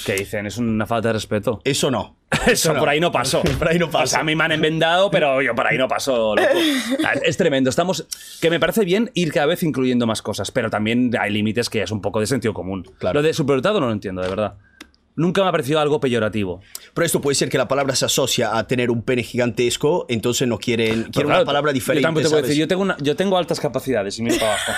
que 0.05 0.15
dicen 0.15 0.47
es 0.47 0.59
una 0.59 0.87
falta 0.87 1.09
de 1.09 1.15
respeto. 1.15 1.61
Eso 1.65 1.91
no. 1.91 2.17
Eso 2.47 2.75
por 2.79 2.89
ahí 2.89 3.01
no 3.01 3.11
pasó. 3.13 3.43
Por 3.43 3.69
ahí 3.69 3.79
no 3.79 3.91
pasó. 3.91 4.05
O 4.05 4.07
sea, 4.09 4.21
a 4.21 4.25
mí 4.25 4.35
me 4.35 4.45
han 4.45 4.53
envendado, 4.53 5.11
pero 5.11 5.41
yo 5.43 5.55
por 5.55 5.67
ahí 5.67 5.79
no 5.79 5.89
pasó. 5.89 6.35
loco. 6.35 6.49
Es 7.23 7.37
tremendo. 7.37 7.71
Estamos. 7.71 8.07
Que 8.41 8.51
me 8.51 8.61
parece 8.61 8.85
bien 8.85 9.11
ir 9.15 9.33
cada 9.33 9.47
vez 9.47 9.63
incluyendo 9.63 10.07
más 10.07 10.23
cosas, 10.23 10.51
pero 10.51 10.71
también 10.71 11.11
hay 11.19 11.33
límites 11.33 11.69
que 11.71 11.83
es 11.83 11.91
un 11.91 12.01
poco 12.01 12.21
de 12.21 12.27
sentido 12.27 12.55
común. 12.55 12.85
Claro. 12.99 13.21
Lo 13.21 13.23
de 13.27 13.33
superdotado 13.35 13.81
no 13.81 13.87
lo 13.87 13.93
entiendo, 13.93 14.23
de 14.23 14.29
verdad. 14.29 14.55
Nunca 15.17 15.43
me 15.43 15.49
ha 15.49 15.53
parecido 15.53 15.79
algo 15.79 16.01
peyorativo. 16.01 16.61
Pero 16.93 17.07
esto 17.07 17.21
puede 17.21 17.37
ser 17.37 17.49
que 17.49 17.57
la 17.57 17.69
palabra 17.69 17.95
se 17.95 18.05
asocia 18.05 18.59
a 18.59 18.67
tener 18.67 18.91
un 18.91 19.03
pene 19.03 19.23
gigantesco, 19.23 20.07
entonces 20.09 20.49
no 20.49 20.59
quieren, 20.59 20.89
quieren 20.89 21.13
Pero 21.13 21.27
una 21.29 21.35
claro, 21.37 21.47
palabra 21.47 21.73
diferente. 21.73 22.23
Yo 22.23 22.31
te 22.31 22.43
decir, 22.43 22.57
yo 22.57 22.67
tengo, 22.67 22.83
una- 22.83 22.97
yo 23.01 23.15
tengo 23.15 23.39
altas 23.39 23.61
capacidades 23.61 24.19
y 24.19 24.23
miro 24.23 24.37
para 24.41 24.55
abajo. 24.55 24.73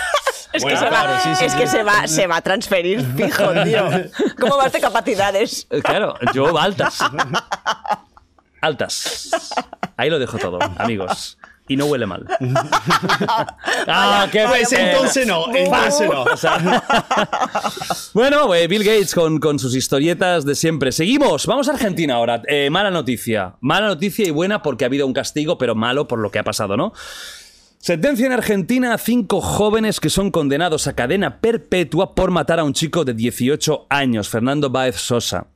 Es 0.56 0.62
Bueno, 0.62 0.78
que, 0.78 0.84
se, 0.84 0.88
claro, 0.90 1.12
va, 1.12 1.20
sí, 1.20 1.34
sí, 1.34 1.44
es 1.44 1.52
sí. 1.52 1.58
que 1.58 1.66
se, 1.66 1.82
va, 1.82 2.06
se 2.06 2.26
va 2.26 2.36
a 2.36 2.40
transferir 2.40 3.04
fijo, 3.16 3.52
tío. 3.64 3.88
¿Cómo 4.40 4.56
vas 4.56 4.72
de 4.72 4.80
capacidades? 4.80 5.66
Eh, 5.70 5.82
Claro, 5.82 6.14
yo 6.32 6.56
altas. 6.58 6.98
Altas. 8.60 9.30
Ahí 9.96 10.08
lo 10.10 10.18
dejo 10.18 10.38
todo, 10.38 10.58
amigos. 10.78 11.36
Y 11.68 11.76
no 11.76 11.86
huele 11.86 12.06
mal. 12.06 12.24
ah, 13.88 14.28
qué 14.30 14.44
Pues 14.48 14.72
entonces 14.72 15.26
no, 15.26 15.52
entonces 15.54 16.08
no. 16.08 16.22
O 16.22 16.36
sea, 16.36 16.82
bueno, 18.14 18.54
eh, 18.54 18.68
Bill 18.68 18.84
Gates 18.84 19.14
con, 19.14 19.40
con 19.40 19.58
sus 19.58 19.74
historietas 19.74 20.44
de 20.44 20.54
siempre. 20.54 20.92
Seguimos, 20.92 21.46
vamos 21.46 21.68
a 21.68 21.72
Argentina 21.72 22.14
ahora. 22.14 22.40
Eh, 22.46 22.70
mala 22.70 22.90
noticia. 22.92 23.56
Mala 23.60 23.88
noticia 23.88 24.26
y 24.26 24.30
buena 24.30 24.62
porque 24.62 24.84
ha 24.84 24.86
habido 24.86 25.06
un 25.06 25.12
castigo, 25.12 25.58
pero 25.58 25.74
malo 25.74 26.06
por 26.06 26.20
lo 26.20 26.30
que 26.30 26.38
ha 26.38 26.44
pasado, 26.44 26.76
¿no? 26.76 26.92
Sentencia 27.86 28.26
en 28.26 28.32
Argentina 28.32 28.92
a 28.92 28.98
cinco 28.98 29.40
jóvenes 29.40 30.00
que 30.00 30.10
son 30.10 30.32
condenados 30.32 30.88
a 30.88 30.96
cadena 30.96 31.38
perpetua 31.38 32.16
por 32.16 32.32
matar 32.32 32.58
a 32.58 32.64
un 32.64 32.72
chico 32.72 33.04
de 33.04 33.14
18 33.14 33.86
años, 33.88 34.28
Fernando 34.28 34.70
Báez 34.70 34.96
Sosa. 34.96 35.46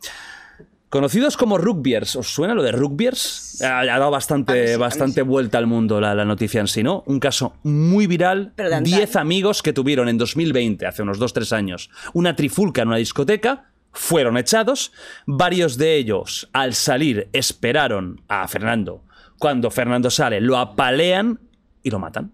Conocidos 0.90 1.36
como 1.36 1.58
rugbyers, 1.58 2.14
¿os 2.14 2.32
suena 2.32 2.54
lo 2.54 2.62
de 2.62 2.70
rugbyers? 2.70 3.60
Ha, 3.62 3.80
ha 3.80 3.84
dado 3.84 4.12
bastante, 4.12 4.74
sí, 4.74 4.78
bastante 4.78 5.22
vuelta 5.22 5.58
al 5.58 5.66
mundo 5.66 6.00
la, 6.00 6.14
la 6.14 6.24
noticia 6.24 6.60
en 6.60 6.68
sí, 6.68 6.84
¿no? 6.84 7.02
Un 7.06 7.18
caso 7.18 7.56
muy 7.64 8.06
viral. 8.06 8.52
Pero 8.54 8.68
de 8.68 8.76
antaño. 8.76 8.96
10 8.98 9.16
amigos 9.16 9.60
que 9.60 9.72
tuvieron 9.72 10.08
en 10.08 10.16
2020, 10.16 10.86
hace 10.86 11.02
unos 11.02 11.18
2-3 11.18 11.50
años, 11.50 11.90
una 12.12 12.36
trifulca 12.36 12.82
en 12.82 12.88
una 12.90 12.98
discoteca, 12.98 13.72
fueron 13.90 14.38
echados. 14.38 14.92
Varios 15.26 15.78
de 15.78 15.96
ellos, 15.96 16.48
al 16.52 16.74
salir, 16.74 17.28
esperaron 17.32 18.22
a 18.28 18.46
Fernando. 18.46 19.02
Cuando 19.40 19.72
Fernando 19.72 20.10
sale, 20.10 20.40
lo 20.40 20.58
apalean 20.58 21.40
y 21.82 21.90
lo 21.90 21.98
matan. 21.98 22.32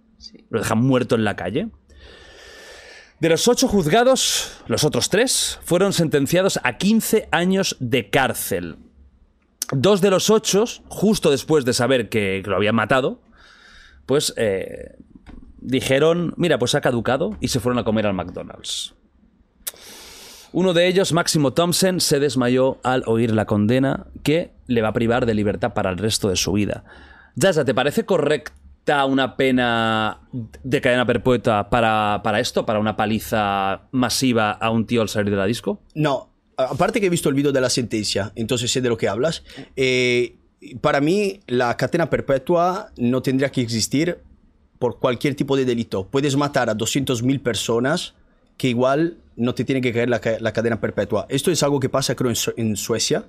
Lo 0.51 0.61
dejan 0.61 0.78
muerto 0.78 1.14
en 1.14 1.24
la 1.24 1.36
calle. 1.36 1.68
De 3.20 3.28
los 3.30 3.49
ocho 3.49 3.66
juzgados, 3.66 4.61
los 4.66 4.84
otros 4.84 5.09
tres 5.09 5.59
fueron 5.64 5.92
sentenciados 5.92 6.61
a 6.62 6.76
15 6.76 7.28
años 7.30 7.76
de 7.80 8.11
cárcel. 8.11 8.76
Dos 9.72 10.01
de 10.01 10.11
los 10.11 10.30
ocho, 10.30 10.64
justo 10.88 11.30
después 11.30 11.64
de 11.64 11.72
saber 11.72 12.09
que 12.09 12.42
lo 12.44 12.57
habían 12.57 12.74
matado, 12.74 13.20
pues 14.05 14.34
eh, 14.36 14.97
dijeron, 15.57 16.34
mira, 16.36 16.59
pues 16.59 16.74
ha 16.74 16.80
caducado 16.80 17.36
y 17.40 17.49
se 17.49 17.59
fueron 17.59 17.78
a 17.78 17.84
comer 17.84 18.07
al 18.07 18.14
McDonald's. 18.14 18.94
Uno 20.53 20.72
de 20.72 20.86
ellos, 20.86 21.12
Máximo 21.12 21.53
Thompson, 21.53 22.01
se 22.01 22.20
desmayó 22.20 22.78
al 22.82 23.03
oír 23.07 23.32
la 23.32 23.47
condena 23.47 24.07
que 24.22 24.53
le 24.66 24.82
va 24.82 24.88
a 24.88 24.92
privar 24.92 25.26
de 25.26 25.34
libertad 25.34 25.74
para 25.74 25.90
el 25.90 25.99
resto 25.99 26.28
de 26.28 26.36
su 26.36 26.53
vida. 26.53 26.84
Yasa, 27.34 27.64
¿te 27.64 27.74
parece 27.74 28.05
correcta 28.87 29.05
una 29.05 29.37
pena 29.37 30.20
de 30.62 30.80
cadena 30.80 31.05
perpetua 31.05 31.68
para, 31.68 32.20
para 32.22 32.41
esto, 32.41 32.64
para 32.64 32.78
una 32.78 32.97
paliza 32.97 33.82
masiva 33.93 34.53
a 34.53 34.70
un 34.70 34.87
tío 34.87 35.03
al 35.03 35.09
salir 35.09 35.30
de 35.30 35.37
la 35.37 35.47
disco? 35.47 35.80
No, 35.95 36.30
aparte 36.57 37.01
que 37.01 37.07
he 37.07 37.11
visto 37.11 37.28
el 37.28 37.34
vídeo 37.34 37.53
de 37.53 37.61
la 37.61 37.70
sentencia, 37.70 38.32
entonces 38.37 38.70
sé 38.70 38.80
de 38.80 38.89
lo 38.89 38.97
que 38.97 39.09
hablas. 39.09 39.43
eh, 39.76 40.37
para 40.80 41.01
mí, 41.01 41.41
la 41.47 41.76
cadena 41.76 42.09
perpetua 42.09 42.91
no 42.97 43.20
tendría 43.22 43.51
que 43.51 43.61
existir 43.61 44.18
por 44.78 44.99
cualquier 44.99 45.34
tipo 45.34 45.57
de 45.57 45.64
delito. 45.64 46.09
Puedes 46.09 46.34
matar 46.34 46.70
a 46.70 46.74
200.000 46.74 47.41
personas 47.41 48.14
que 48.57 48.68
igual 48.68 49.18
no 49.37 49.55
te 49.55 49.64
tiene 49.64 49.80
que 49.80 49.93
caer 49.93 50.09
la, 50.09 50.20
la 50.41 50.53
cadena 50.53 50.80
perpetua. 50.80 51.26
Esto 51.28 51.51
es 51.51 51.62
algo 51.62 51.78
que 51.78 51.89
pasa, 51.89 52.14
creo, 52.14 52.30
en, 52.30 52.37
en 52.57 52.76
Suecia. 52.76 53.26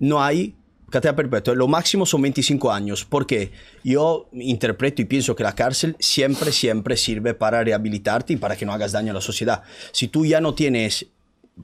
No 0.00 0.22
hay 0.22 0.54
cadena 0.90 1.16
perpetua. 1.16 1.54
Lo 1.54 1.68
máximo 1.68 2.06
son 2.06 2.22
25 2.22 2.72
años. 2.72 3.04
Porque 3.04 3.50
yo 3.84 4.28
interpreto 4.32 5.02
y 5.02 5.04
pienso 5.06 5.34
que 5.36 5.42
la 5.42 5.54
cárcel 5.54 5.96
siempre, 5.98 6.52
siempre 6.52 6.96
sirve 6.96 7.34
para 7.34 7.62
rehabilitarte 7.64 8.32
y 8.32 8.36
para 8.36 8.56
que 8.56 8.66
no 8.66 8.72
hagas 8.72 8.92
daño 8.92 9.10
a 9.10 9.14
la 9.14 9.20
sociedad. 9.20 9.62
Si 9.92 10.08
tú 10.08 10.24
ya 10.26 10.40
no 10.40 10.54
tienes 10.54 11.06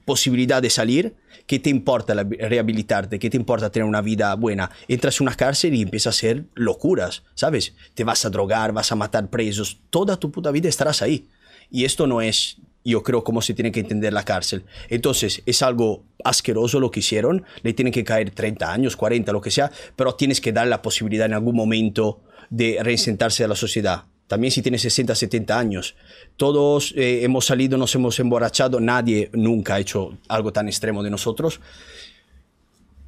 posibilidad 0.05 0.61
de 0.61 0.69
salir, 0.71 1.15
¿qué 1.45 1.59
te 1.59 1.69
importa 1.69 2.15
la- 2.15 2.23
rehabilitarte? 2.23 3.19
¿Qué 3.19 3.29
te 3.29 3.37
importa 3.37 3.69
tener 3.71 3.87
una 3.87 4.01
vida 4.01 4.33
buena? 4.35 4.71
Entras 4.87 5.19
en 5.21 5.27
una 5.27 5.35
cárcel 5.35 5.75
y 5.75 5.83
empiezas 5.83 6.15
a 6.15 6.17
hacer 6.17 6.45
locuras, 6.55 7.23
¿sabes? 7.35 7.73
Te 7.93 8.03
vas 8.03 8.25
a 8.25 8.29
drogar, 8.31 8.71
vas 8.73 8.91
a 8.91 8.95
matar 8.95 9.29
presos, 9.29 9.77
toda 9.91 10.17
tu 10.17 10.31
puta 10.31 10.49
vida 10.51 10.67
estarás 10.67 11.01
ahí. 11.03 11.27
Y 11.69 11.85
esto 11.85 12.07
no 12.07 12.21
es, 12.21 12.57
yo 12.91 13.03
creo, 13.03 13.23
cómo 13.23 13.41
se 13.41 13.53
tiene 13.53 13.71
que 13.71 13.79
entender 13.79 14.13
la 14.13 14.25
cárcel. 14.25 14.65
Entonces, 14.89 15.41
es 15.45 15.61
algo 15.61 16.03
asqueroso 16.23 16.79
lo 16.79 16.91
que 16.91 16.99
hicieron, 16.99 17.45
le 17.61 17.73
tienen 17.73 17.93
que 17.93 18.03
caer 18.03 18.31
30 18.31 18.71
años, 18.71 18.95
40, 18.95 19.31
lo 19.31 19.41
que 19.41 19.51
sea, 19.51 19.71
pero 19.95 20.15
tienes 20.15 20.41
que 20.41 20.51
dar 20.51 20.67
la 20.67 20.81
posibilidad 20.81 21.25
en 21.25 21.33
algún 21.33 21.55
momento 21.55 22.21
de 22.49 22.79
reinsentarse 22.81 23.43
a 23.43 23.47
la 23.47 23.55
sociedad. 23.55 24.03
También 24.27 24.51
si 24.51 24.61
tienes 24.61 24.81
60, 24.81 25.15
70 25.15 25.59
años. 25.59 25.95
Todos 26.37 26.93
eh, 26.95 27.23
hemos 27.23 27.45
salido, 27.45 27.77
nos 27.77 27.93
hemos 27.95 28.19
emborrachado, 28.19 28.79
nadie 28.79 29.29
nunca 29.33 29.75
ha 29.75 29.79
hecho 29.79 30.17
algo 30.27 30.51
tan 30.51 30.67
extremo 30.67 31.03
de 31.03 31.09
nosotros. 31.09 31.59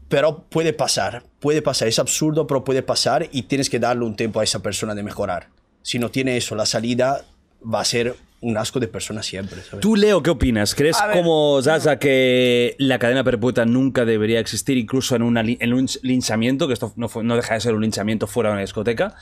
Pero 0.08 0.44
puede 0.50 0.74
pasar, 0.74 1.24
puede 1.40 1.62
pasar, 1.62 1.88
es 1.88 2.00
absurdo, 2.00 2.46
pero 2.46 2.64
puede 2.64 2.84
pasar 2.84 3.28
y 3.32 3.44
tienes 3.44 3.70
que 3.70 3.80
darle 3.80 4.06
un 4.06 4.16
tiempo 4.16 4.40
a 4.40 4.44
esa 4.44 4.60
persona 4.60 4.94
de 4.94 5.04
mejorar. 5.04 5.50
Si 5.82 5.98
no 6.00 6.12
tiene 6.12 6.38
eso, 6.38 6.56
la 6.56 6.66
salida 6.66 7.26
va 7.62 7.82
a 7.82 7.86
ser 7.86 8.16
un 8.46 8.58
asco 8.58 8.80
de 8.80 8.88
persona 8.88 9.24
siempre. 9.24 9.62
¿sabes? 9.64 9.82
Tú, 9.82 9.96
Leo, 9.96 10.22
¿qué 10.22 10.30
opinas? 10.30 10.76
¿Crees 10.76 10.98
ver, 11.08 11.16
como 11.18 11.60
Zaza 11.64 11.98
que 11.98 12.76
la 12.78 13.00
cadena 13.00 13.24
perpetua 13.24 13.66
nunca 13.66 14.06
debería 14.06 14.40
existir, 14.40 14.78
incluso 14.78 15.16
en, 15.16 15.24
una 15.24 15.42
li- 15.42 15.58
en 15.60 15.74
un 15.74 15.88
linchamiento, 16.04 16.68
que 16.68 16.74
esto 16.74 16.94
no, 16.96 17.10
fue- 17.10 17.24
no 17.24 17.36
deja 17.36 17.56
de 17.56 17.62
ser 17.62 17.74
un 17.74 17.82
linchamiento 17.82 18.28
fuera 18.28 18.50
de 18.50 18.54
una 18.54 18.62
discoteca? 18.62 19.16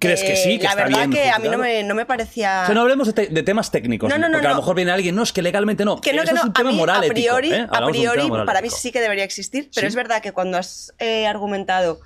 ¿Crees 0.00 0.22
que 0.22 0.32
Eh, 0.34 0.36
sí? 0.36 0.58
Que 0.58 0.64
la 0.64 0.70
está 0.70 0.84
verdad 0.84 0.98
bien 0.98 1.10
que 1.10 1.28
a 1.30 1.38
mí 1.38 1.48
no 1.48 1.58
me, 1.58 1.82
no 1.82 1.94
me 1.94 2.06
parecía... 2.06 2.60
O 2.62 2.66
sea, 2.66 2.74
no 2.74 2.82
hablemos 2.82 3.06
de, 3.08 3.12
te- 3.14 3.26
de 3.28 3.42
temas 3.42 3.70
técnicos, 3.70 4.08
No, 4.08 4.16
no, 4.18 4.28
no, 4.28 4.32
porque 4.34 4.46
a 4.46 4.50
lo 4.50 4.56
mejor 4.56 4.76
viene 4.76 4.90
alguien, 4.92 5.14
no, 5.14 5.22
es 5.24 5.32
que 5.32 5.42
legalmente 5.42 5.84
no. 5.84 6.00
Que 6.00 6.12
no, 6.12 6.22
que 6.22 6.30
es 6.34 6.44
un 6.44 6.52
tema 6.52 6.68
a 6.70 6.72
mí, 6.72 6.78
moral 6.78 7.02
a 7.02 7.06
ético, 7.06 7.14
priori, 7.14 7.52
¿eh? 7.52 7.66
a 7.70 7.86
priori 7.86 8.28
para 8.46 8.60
mí 8.62 8.68
sí 8.70 8.92
que 8.92 9.00
debería 9.00 9.24
existir, 9.24 9.70
pero 9.74 9.84
¿Sí? 9.84 9.88
es 9.88 9.94
verdad 9.96 10.22
que 10.22 10.32
cuando 10.32 10.56
has 10.58 10.92
eh, 10.98 11.26
argumentado 11.26 11.98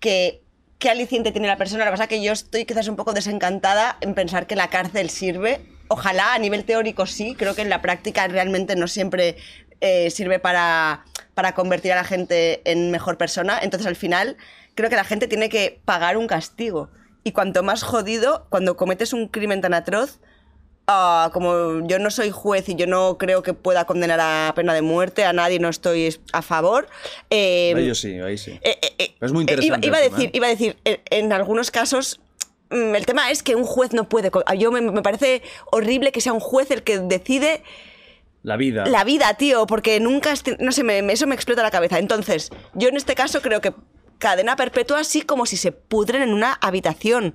que 0.00 0.42
qué 0.78 0.90
aliciente 0.90 1.32
tiene 1.32 1.48
la 1.48 1.56
persona, 1.56 1.88
pasa 1.90 2.04
es 2.04 2.08
que 2.08 2.22
yo 2.22 2.32
estoy 2.32 2.64
quizás 2.64 2.88
un 2.88 2.96
poco 2.96 3.12
desencantada 3.12 3.96
en 4.00 4.14
pensar 4.14 4.46
que 4.46 4.56
la 4.56 4.68
cárcel 4.68 5.10
sirve. 5.10 5.60
Ojalá 5.88 6.34
a 6.34 6.38
nivel 6.38 6.64
teórico 6.64 7.06
sí, 7.06 7.34
creo 7.36 7.54
que 7.54 7.62
en 7.62 7.70
la 7.70 7.80
práctica 7.80 8.26
realmente 8.28 8.76
no 8.76 8.88
siempre 8.88 9.36
eh, 9.80 10.10
sirve 10.10 10.38
para, 10.38 11.04
para 11.34 11.54
convertir 11.54 11.92
a 11.92 11.96
la 11.96 12.04
gente 12.04 12.60
en 12.70 12.90
mejor 12.90 13.16
persona. 13.16 13.58
Entonces, 13.60 13.86
al 13.86 13.96
final, 13.96 14.36
creo 14.74 14.90
que 14.90 14.96
la 14.96 15.04
gente 15.04 15.28
tiene 15.28 15.48
que 15.48 15.80
pagar 15.84 16.16
un 16.16 16.26
castigo. 16.26 16.90
Y 17.24 17.32
cuanto 17.32 17.62
más 17.62 17.82
jodido, 17.82 18.46
cuando 18.50 18.76
cometes 18.76 19.12
un 19.12 19.28
crimen 19.28 19.60
tan 19.60 19.74
atroz, 19.74 20.20
ah, 20.86 21.30
como 21.32 21.86
yo 21.86 21.98
no 21.98 22.10
soy 22.10 22.30
juez 22.30 22.68
y 22.68 22.74
yo 22.76 22.86
no 22.86 23.18
creo 23.18 23.42
que 23.42 23.52
pueda 23.54 23.84
condenar 23.86 24.20
a 24.20 24.52
pena 24.54 24.74
de 24.74 24.82
muerte 24.82 25.24
a 25.24 25.32
nadie, 25.32 25.58
no 25.58 25.68
estoy 25.68 26.16
a 26.32 26.42
favor. 26.42 26.88
eh, 27.30 27.72
Ahí 27.76 27.94
sí, 27.94 28.18
ahí 28.20 28.38
sí. 28.38 28.52
eh, 28.62 28.78
eh, 28.82 28.92
eh, 28.98 29.14
Es 29.20 29.32
muy 29.32 29.42
interesante 29.42 29.86
Iba, 29.86 29.98
a 29.98 30.00
decir, 30.00 30.30
iba 30.32 30.46
a 30.46 30.50
decir, 30.50 30.76
en, 30.84 31.00
en 31.10 31.32
algunos 31.32 31.70
casos. 31.70 32.20
mm, 32.70 32.94
El 32.94 33.06
tema 33.06 33.30
es 33.30 33.42
que 33.42 33.54
un 33.56 33.64
juez 33.64 33.92
no 33.92 34.08
puede. 34.08 34.30
Yo 34.58 34.70
me, 34.72 34.80
me 34.80 35.02
parece 35.02 35.42
horrible 35.70 36.12
que 36.12 36.20
sea 36.20 36.32
un 36.32 36.40
juez 36.40 36.70
el 36.70 36.82
que 36.82 36.98
decide 36.98 37.62
La 38.42 38.56
vida. 38.56 38.86
la 38.86 39.02
vida, 39.04 39.34
tío, 39.34 39.66
porque 39.66 39.98
nunca. 40.00 40.34
No 40.60 40.72
sé, 40.72 40.84
me- 40.84 41.12
eso 41.12 41.26
me 41.26 41.34
explota 41.34 41.62
la 41.62 41.70
cabeza. 41.70 41.98
Entonces, 41.98 42.50
yo 42.74 42.88
en 42.88 42.96
este 42.96 43.14
caso 43.14 43.42
creo 43.42 43.60
que 43.60 43.72
cadena 44.18 44.56
perpetua, 44.56 45.00
así 45.00 45.20
como 45.22 45.44
si 45.46 45.56
se 45.56 45.72
pudren 45.72 46.22
en 46.22 46.32
una 46.32 46.54
habitación. 46.54 47.34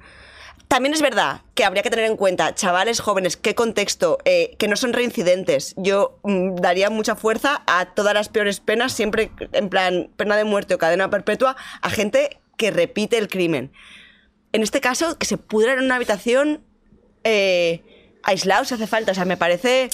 También 0.71 0.93
es 0.93 1.01
verdad 1.01 1.41
que 1.53 1.65
habría 1.65 1.83
que 1.83 1.89
tener 1.89 2.05
en 2.05 2.15
cuenta, 2.15 2.55
chavales 2.55 3.01
jóvenes, 3.01 3.35
qué 3.35 3.55
contexto, 3.55 4.19
eh, 4.23 4.55
que 4.57 4.69
no 4.69 4.77
son 4.77 4.93
reincidentes. 4.93 5.73
Yo 5.75 6.17
mm, 6.23 6.55
daría 6.55 6.89
mucha 6.89 7.17
fuerza 7.17 7.61
a 7.67 7.87
todas 7.87 8.13
las 8.13 8.29
peores 8.29 8.61
penas, 8.61 8.93
siempre 8.93 9.31
en 9.51 9.67
plan 9.67 10.09
pena 10.15 10.37
de 10.37 10.45
muerte 10.45 10.73
o 10.73 10.77
cadena 10.77 11.09
perpetua, 11.09 11.57
a 11.81 11.89
gente 11.89 12.39
que 12.55 12.71
repite 12.71 13.17
el 13.17 13.27
crimen. 13.27 13.73
En 14.53 14.63
este 14.63 14.79
caso, 14.79 15.17
que 15.17 15.25
se 15.25 15.35
pudran 15.35 15.77
en 15.77 15.83
una 15.83 15.95
habitación 15.95 16.63
eh, 17.25 17.83
aislados 18.23 18.69
si 18.69 18.75
hace 18.75 18.87
falta. 18.87 19.11
O 19.11 19.15
sea, 19.15 19.25
me 19.25 19.35
parece. 19.35 19.89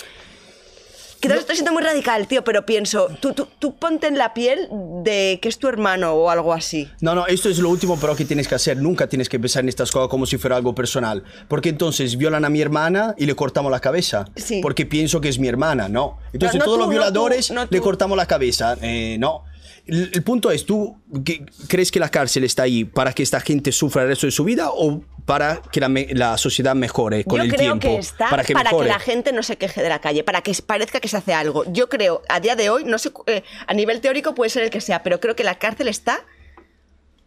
Quizás 1.20 1.40
estoy 1.40 1.56
siendo 1.56 1.74
muy 1.74 1.84
radical, 1.84 2.28
tío, 2.28 2.44
pero 2.44 2.66
pienso, 2.66 3.10
tú, 3.20 3.34
tú, 3.34 3.48
tú 3.60 3.76
ponte 3.76 4.08
en 4.08 4.18
la 4.18 4.34
piel 4.34 4.68
de 5.04 5.40
que 5.42 5.50
es 5.50 5.58
tu 5.58 5.68
hermano 5.68 6.14
o 6.14 6.30
algo 6.30 6.54
así. 6.54 6.90
No, 7.02 7.16
no, 7.16 7.28
esto 7.28 7.50
es 7.50 7.60
lo 7.60 7.70
último 7.70 7.98
pero 8.00 8.16
que 8.16 8.26
tienes 8.26 8.48
que 8.48 8.56
hacer. 8.56 8.78
Nunca 8.78 9.08
tienes 9.08 9.30
que 9.30 9.40
pensar 9.40 9.64
en 9.64 9.70
estas 9.70 9.92
cosas 9.92 10.10
como 10.10 10.26
si 10.26 10.38
fuera 10.38 10.56
algo 10.56 10.76
personal. 10.76 11.24
Porque 11.48 11.70
entonces 11.70 12.18
violan 12.18 12.46
a 12.46 12.50
mi 12.50 12.62
hermana 12.62 13.16
y 13.18 13.26
le 13.26 13.36
cortamos 13.36 13.72
la 13.72 13.80
cabeza. 13.80 14.26
Sí. 14.36 14.60
Porque 14.62 14.86
pienso 14.86 15.22
que 15.22 15.30
es 15.30 15.40
mi 15.40 15.48
hermana, 15.48 15.90
¿no? 15.90 16.18
Entonces 16.34 16.60
no 16.60 16.66
todos 16.66 16.78
tú, 16.78 16.80
los 16.80 16.88
no 16.88 16.92
violadores 16.92 17.52
no 17.52 17.68
le 17.70 17.82
cortamos 17.82 18.18
la 18.18 18.26
cabeza. 18.26 18.78
Eh, 18.82 19.18
no. 19.20 19.44
El, 19.88 20.12
el 20.14 20.24
punto 20.24 20.52
es, 20.52 20.66
¿tú 20.66 20.98
qué- 21.26 21.46
crees 21.68 21.92
que 21.92 22.00
la 22.00 22.10
cárcel 22.10 22.44
está 22.44 22.64
ahí 22.64 22.84
para 22.86 23.14
que 23.14 23.24
esta 23.24 23.40
gente 23.40 23.72
sufra 23.72 24.04
el 24.04 24.10
resto 24.10 24.28
de 24.28 24.32
su 24.32 24.44
vida 24.44 24.70
o 24.72 25.02
para 25.26 25.62
que 25.72 25.80
la, 26.14 26.38
sociedad 26.38 26.74
mejore 26.76 27.24
con 27.26 27.38
Yo 27.38 27.44
el 27.44 27.50
creo 27.50 27.60
tiempo? 27.78 27.88
que 27.88 27.98
está 27.98 28.30
para, 28.30 28.44
que, 28.44 28.54
mejore. 28.56 28.88
la 28.88 29.00
gente 29.00 29.34
no 29.34 29.44
se 29.44 29.58
queje 29.58 29.82
de 29.82 29.90
la 29.90 30.00
calle, 30.00 30.24
para 30.24 30.42
que 30.42 30.54
parezca 30.66 31.00
que 31.02 31.08
se 31.10 31.18
hace 31.18 31.34
algo. 31.34 31.66
Yo 31.72 31.90
creo, 31.90 32.22
a 32.30 32.40
día 32.40 32.56
de 32.56 32.70
hoy, 32.70 32.84
no 32.86 32.98
sé, 32.98 33.12
eh, 33.26 33.44
a 33.66 33.74
nivel 33.74 34.00
teórico 34.00 34.34
puede 34.36 34.50
ser 34.50 34.64
el 34.64 34.70
que 34.70 34.80
sea, 34.80 35.04
pero 35.04 35.20
creo 35.20 35.36
que 35.36 35.44
la 35.44 35.56
cárcel 35.60 35.88
está 35.90 36.26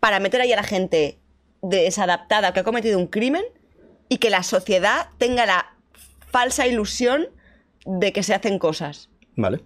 para 0.00 0.18
meter 0.18 0.40
ahí 0.40 0.52
a 0.52 0.56
la 0.56 0.62
gente 0.62 1.18
desadaptada 1.60 2.54
que 2.54 2.60
ha 2.60 2.64
cometido 2.64 2.98
un 2.98 3.06
crimen 3.06 3.44
y 4.08 4.16
que 4.16 4.30
la 4.30 4.42
sociedad 4.42 5.08
tenga 5.18 5.44
la 5.44 5.74
falsa 6.30 6.66
ilusión 6.66 7.26
de 7.84 8.12
que 8.14 8.22
se 8.22 8.32
hacen 8.34 8.58
cosas. 8.58 9.09
Vale. 9.40 9.60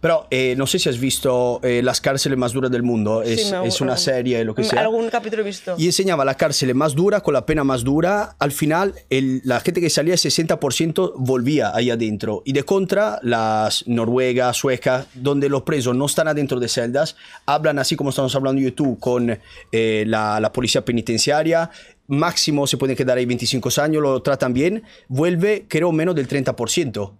Pero 0.00 0.28
eh, 0.30 0.54
no 0.56 0.66
sé 0.68 0.78
si 0.78 0.88
has 0.88 1.00
visto 1.00 1.58
eh, 1.64 1.80
Las 1.82 2.00
cárceles 2.00 2.38
más 2.38 2.52
duras 2.52 2.70
del 2.70 2.84
mundo. 2.84 3.22
Es, 3.22 3.46
Sí, 3.46 3.50
me- 3.52 3.66
es 3.66 3.80
una 3.80 3.96
serie, 3.96 4.44
lo 4.44 4.54
que 4.54 4.62
sea. 4.62 4.82
Algún 4.82 5.08
capítulo 5.08 5.42
he 5.42 5.44
visto. 5.46 5.74
y 5.76 5.86
enseñaba 5.86 6.24
la 6.24 6.36
cárcel 6.36 6.72
más 6.76 6.94
dura 6.94 7.22
con 7.22 7.34
la 7.34 7.44
pena 7.44 7.64
más 7.64 7.82
dura. 7.82 8.36
Al 8.38 8.52
final, 8.52 8.94
el- 9.10 9.40
la 9.44 9.58
gente 9.60 9.80
que 9.80 9.90
salía, 9.90 10.12
el 10.14 10.20
60% 10.20 11.14
volvía 11.16 11.74
ahí 11.74 11.90
adentro. 11.90 12.42
Y 12.44 12.52
de 12.52 12.62
contra, 12.62 13.18
las 13.22 13.84
noruegas, 13.88 14.56
suecas, 14.58 15.06
donde 15.14 15.48
los 15.48 15.62
presos 15.62 15.96
no 15.96 16.06
están 16.06 16.28
adentro 16.28 16.60
de 16.60 16.68
celdas, 16.68 17.16
hablan 17.46 17.78
así 17.80 17.96
como 17.96 18.10
estamos 18.10 18.34
hablando 18.36 18.60
yo 18.60 18.68
y 18.68 18.72
tú 18.72 18.98
con 19.00 19.36
eh, 19.72 20.04
la, 20.06 20.38
la 20.38 20.52
policía 20.52 20.84
penitenciaria. 20.84 21.70
Máximo 22.06 22.66
se 22.66 22.76
pueden 22.76 22.94
quedar 22.96 23.16
ahí 23.18 23.24
25 23.24 23.70
años, 23.80 24.02
lo 24.02 24.20
tratan 24.22 24.52
bien. 24.52 24.82
Vuelve, 25.08 25.64
creo, 25.66 25.90
menos 25.90 26.14
del 26.14 26.28
30%. 26.28 27.12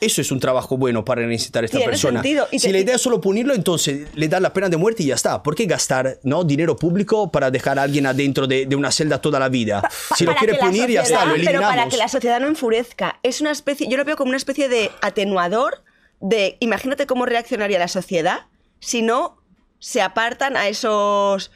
Eso 0.00 0.20
es 0.20 0.30
un 0.30 0.40
trabajo 0.40 0.76
bueno 0.76 1.04
para 1.04 1.26
necesitar 1.26 1.62
a 1.62 1.66
esta 1.66 1.78
Tiene 1.78 1.90
persona. 1.90 2.20
sentido. 2.22 2.46
Y 2.52 2.58
si 2.58 2.66
te- 2.66 2.72
la 2.72 2.78
idea 2.80 2.96
es 2.96 3.00
solo 3.02 3.20
punirlo, 3.20 3.54
entonces 3.54 4.08
le 4.14 4.28
dan 4.28 4.42
la 4.42 4.52
pena 4.52 4.68
de 4.68 4.76
muerte 4.76 5.02
y 5.02 5.06
ya 5.06 5.14
está. 5.14 5.42
¿Por 5.42 5.54
qué 5.54 5.64
gastar 5.66 6.18
¿no? 6.22 6.44
dinero 6.44 6.76
público 6.76 7.30
para 7.30 7.50
dejar 7.50 7.78
a 7.78 7.82
alguien 7.82 8.06
adentro 8.06 8.46
de, 8.46 8.66
de 8.66 8.76
una 8.76 8.90
celda 8.90 9.20
toda 9.20 9.38
la 9.38 9.48
vida? 9.48 9.88
Si 10.16 10.24
lo 10.26 10.34
quiere 10.36 10.56
punir, 10.56 10.90
ya 10.90 11.02
está, 11.02 11.24
Pero 11.44 11.60
para 11.60 11.88
que 11.88 11.96
la 11.96 12.08
sociedad 12.08 12.40
no 12.40 12.48
enfurezca. 12.48 13.18
Es 13.22 13.40
una 13.40 13.50
especie, 13.52 13.88
yo 13.88 13.96
lo 13.96 14.04
veo 14.04 14.16
como 14.16 14.28
una 14.28 14.36
especie 14.36 14.68
de 14.68 14.90
atenuador 15.00 15.82
de, 16.20 16.56
imagínate 16.60 17.06
cómo 17.06 17.24
reaccionaría 17.26 17.78
la 17.78 17.88
sociedad 17.88 18.46
si 18.80 19.02
no 19.02 19.38
se 19.78 20.02
apartan 20.02 20.56
a 20.56 20.68
esos 20.68 21.50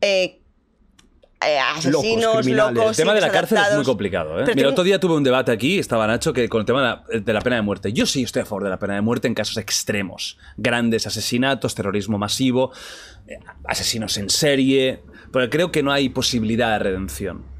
eh, 0.00 0.40
eh, 1.46 1.58
asesinos, 1.58 2.36
criminales. 2.38 2.74
locos. 2.76 2.90
El 2.90 2.96
tema 3.04 3.14
de 3.14 3.20
la 3.20 3.30
cárcel 3.30 3.58
es 3.70 3.76
muy 3.76 3.84
complicado. 3.84 4.30
¿eh? 4.38 4.42
Mira, 4.42 4.50
el 4.52 4.56
tengo- 4.56 4.70
otro 4.70 4.84
día 4.84 4.98
tuve 5.00 5.14
un 5.16 5.24
debate 5.24 5.52
aquí, 5.52 5.78
estaba 5.78 6.06
Nacho, 6.06 6.32
que 6.32 6.48
con 6.48 6.60
el 6.60 6.66
tema 6.66 6.80
de 7.08 7.18
la, 7.18 7.20
de 7.20 7.32
la 7.32 7.40
pena 7.40 7.56
de 7.56 7.62
muerte. 7.62 7.92
Yo 7.92 8.06
sí 8.06 8.22
estoy 8.22 8.42
a 8.42 8.44
favor 8.44 8.64
de 8.64 8.70
la 8.70 8.78
pena 8.78 8.94
de 8.94 9.00
muerte 9.00 9.28
en 9.28 9.34
casos 9.34 9.56
extremos. 9.56 10.38
Grandes 10.56 11.06
asesinatos, 11.06 11.74
terrorismo 11.74 12.18
masivo, 12.18 12.72
eh, 13.26 13.38
asesinos 13.66 14.16
en 14.18 14.30
serie. 14.30 15.02
Pero 15.32 15.50
creo 15.50 15.72
que 15.72 15.82
no 15.82 15.90
hay 15.92 16.08
posibilidad 16.10 16.72
de 16.72 16.78
redención. 16.84 17.54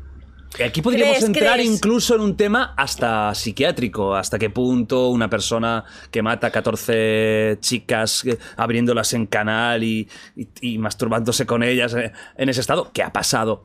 Y 0.56 0.62
Aquí 0.62 0.82
podríamos 0.82 1.16
¿Crees, 1.16 1.24
entrar 1.28 1.54
crees? 1.54 1.68
incluso 1.68 2.14
en 2.14 2.20
un 2.20 2.36
tema 2.36 2.74
hasta 2.76 3.34
psiquiátrico, 3.34 4.14
hasta 4.14 4.38
qué 4.38 4.50
punto 4.50 5.08
una 5.08 5.28
persona 5.28 5.84
que 6.12 6.22
mata 6.22 6.46
a 6.46 6.50
14 6.52 7.58
chicas 7.60 8.22
abriéndolas 8.56 9.12
en 9.14 9.26
canal 9.26 9.82
y, 9.82 10.08
y- 10.36 10.48
y 10.60 10.78
masturbándose 10.78 11.44
con 11.44 11.64
ellas 11.64 11.96
en 12.36 12.48
ese 12.48 12.60
estado, 12.60 12.92
que 12.92 13.02
ha 13.02 13.12
pasado, 13.12 13.64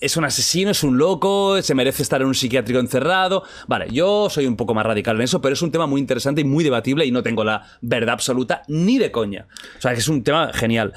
es 0.00 0.16
un 0.16 0.24
asesino, 0.24 0.70
es 0.70 0.82
un 0.82 0.98
loco, 0.98 1.60
se 1.62 1.74
merece 1.74 2.02
estar 2.02 2.20
en 2.20 2.28
un 2.28 2.34
psiquiátrico 2.34 2.80
encerrado. 2.80 3.42
Vale, 3.66 3.86
yo 3.90 4.28
soy 4.30 4.46
un 4.46 4.56
poco 4.56 4.74
más 4.74 4.86
radical 4.86 5.16
en 5.16 5.22
eso, 5.22 5.40
pero 5.40 5.54
es 5.54 5.62
un 5.62 5.70
tema 5.72 5.86
muy 5.86 6.00
interesante 6.00 6.40
y 6.40 6.44
muy 6.44 6.64
debatible 6.64 7.04
y 7.06 7.10
no 7.10 7.22
tengo 7.22 7.44
la 7.44 7.64
verdad 7.80 8.14
absoluta 8.14 8.62
ni 8.68 8.98
de 8.98 9.10
coña. 9.10 9.46
O 9.78 9.80
sea, 9.80 9.92
es 9.92 10.08
un 10.08 10.22
tema 10.22 10.52
genial. 10.52 10.92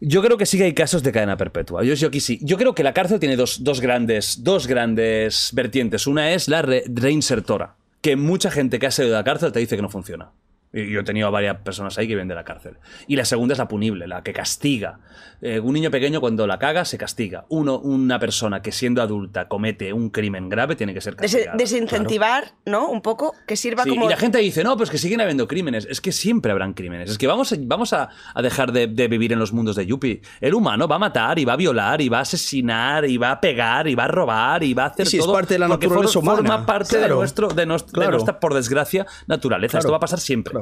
Yo 0.00 0.22
creo 0.22 0.36
que 0.36 0.44
sí 0.44 0.58
que 0.58 0.64
hay 0.64 0.74
casos 0.74 1.02
de 1.02 1.12
cadena 1.12 1.36
perpetua. 1.36 1.82
Yo, 1.82 1.94
yo 1.94 2.08
aquí 2.08 2.20
sí. 2.20 2.38
Yo 2.42 2.58
creo 2.58 2.74
que 2.74 2.82
la 2.82 2.92
cárcel 2.92 3.20
tiene 3.20 3.36
dos, 3.36 3.60
grandes, 3.80 4.42
dos 4.44 4.66
grandes 4.66 5.50
vertientes. 5.54 6.06
Una 6.06 6.32
es 6.32 6.48
la 6.48 6.60
re- 6.60 6.84
reinsertora, 6.88 7.76
que 8.02 8.16
mucha 8.16 8.50
gente 8.50 8.78
que 8.78 8.86
ha 8.86 8.90
salido 8.90 9.14
de 9.14 9.20
la 9.20 9.24
cárcel 9.24 9.52
te 9.52 9.60
dice 9.60 9.76
que 9.76 9.82
no 9.82 9.88
funciona. 9.88 10.32
Yo 10.74 11.00
he 11.00 11.04
tenido 11.04 11.28
a 11.28 11.30
varias 11.30 11.58
personas 11.58 11.96
ahí 11.96 12.08
que 12.08 12.14
vienen 12.14 12.28
de 12.28 12.34
la 12.34 12.44
cárcel. 12.44 12.78
Y 13.06 13.14
la 13.14 13.24
segunda 13.24 13.52
es 13.52 13.58
la 13.58 13.68
punible, 13.68 14.08
la 14.08 14.24
que 14.24 14.32
castiga. 14.32 14.98
Eh, 15.46 15.60
un 15.60 15.74
niño 15.74 15.90
pequeño 15.90 16.22
cuando 16.22 16.46
la 16.46 16.58
caga 16.58 16.86
se 16.86 16.96
castiga. 16.96 17.44
Uno, 17.50 17.78
una 17.78 18.18
persona 18.18 18.62
que 18.62 18.72
siendo 18.72 19.02
adulta 19.02 19.46
comete 19.46 19.92
un 19.92 20.08
crimen 20.08 20.48
grave 20.48 20.74
tiene 20.74 20.94
que 20.94 21.02
ser 21.02 21.16
Des- 21.16 21.32
castigada. 21.32 21.56
desincentivar, 21.58 22.54
¿no? 22.64 22.88
Un 22.88 23.02
poco, 23.02 23.34
que 23.46 23.54
sirva 23.56 23.82
Sí, 23.84 23.90
como... 23.90 24.06
Y 24.06 24.08
la 24.08 24.16
gente 24.16 24.38
dice, 24.38 24.64
no, 24.64 24.74
pues 24.78 24.88
que 24.88 24.96
siguen 24.96 25.20
habiendo 25.20 25.46
crímenes. 25.46 25.86
Es 25.90 26.00
que 26.00 26.12
siempre 26.12 26.50
habrán 26.50 26.72
crímenes. 26.72 27.10
Es 27.10 27.18
que 27.18 27.26
vamos 27.26 27.52
a, 27.52 27.56
vamos 27.60 27.92
a, 27.92 28.08
a 28.34 28.40
dejar 28.40 28.72
de, 28.72 28.86
de 28.86 29.06
vivir 29.06 29.34
en 29.34 29.38
los 29.38 29.52
mundos 29.52 29.76
de 29.76 29.84
Yuppie. 29.84 30.22
El 30.40 30.54
humano 30.54 30.88
va 30.88 30.96
a 30.96 30.98
matar 30.98 31.38
y 31.38 31.44
va 31.44 31.52
a 31.52 31.56
violar 31.56 32.00
y 32.00 32.08
va 32.08 32.20
a 32.20 32.22
asesinar 32.22 33.04
y 33.04 33.18
va 33.18 33.32
a 33.32 33.40
pegar 33.42 33.86
y 33.86 33.94
va 33.94 34.04
a 34.04 34.08
robar 34.08 34.62
y 34.62 34.72
va 34.72 34.84
a 34.84 34.86
hacer 34.86 35.06
Sí, 35.06 35.18
es 35.18 35.24
todo. 35.24 35.34
parte 35.34 35.54
de 35.54 35.58
la 35.58 35.68
porque 35.68 35.86
naturaleza 35.88 36.20
for- 36.20 36.36
Forma 36.36 36.64
parte 36.64 36.96
de, 36.98 37.08
nuestro, 37.10 37.48
de, 37.48 37.66
nos- 37.66 37.84
de 37.86 37.92
Claro. 37.92 38.12
nuestra, 38.12 38.40
por 38.40 38.54
desgracia, 38.54 39.06
naturaleza. 39.26 39.72
Claro. 39.72 39.80
Esto 39.82 39.90
va 39.92 39.96
a 39.98 40.00
pasar 40.00 40.20
siempre. 40.20 40.54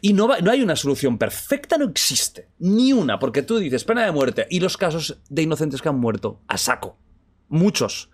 Y 0.00 0.12
no 0.12 0.30
hay 0.32 0.62
una 0.62 0.76
solución 0.76 1.18
perfecta, 1.18 1.78
no 1.78 1.86
existe. 1.86 2.48
Ni 2.58 2.92
una, 2.92 3.18
porque 3.18 3.42
tú 3.42 3.58
dices 3.58 3.84
pena 3.84 4.04
de 4.04 4.12
muerte 4.12 4.46
y 4.50 4.60
los 4.60 4.76
casos 4.76 5.20
de 5.28 5.42
inocentes 5.42 5.82
que 5.82 5.88
han 5.88 5.98
muerto 5.98 6.40
a 6.48 6.58
saco. 6.58 6.98
Muchos. 7.48 8.10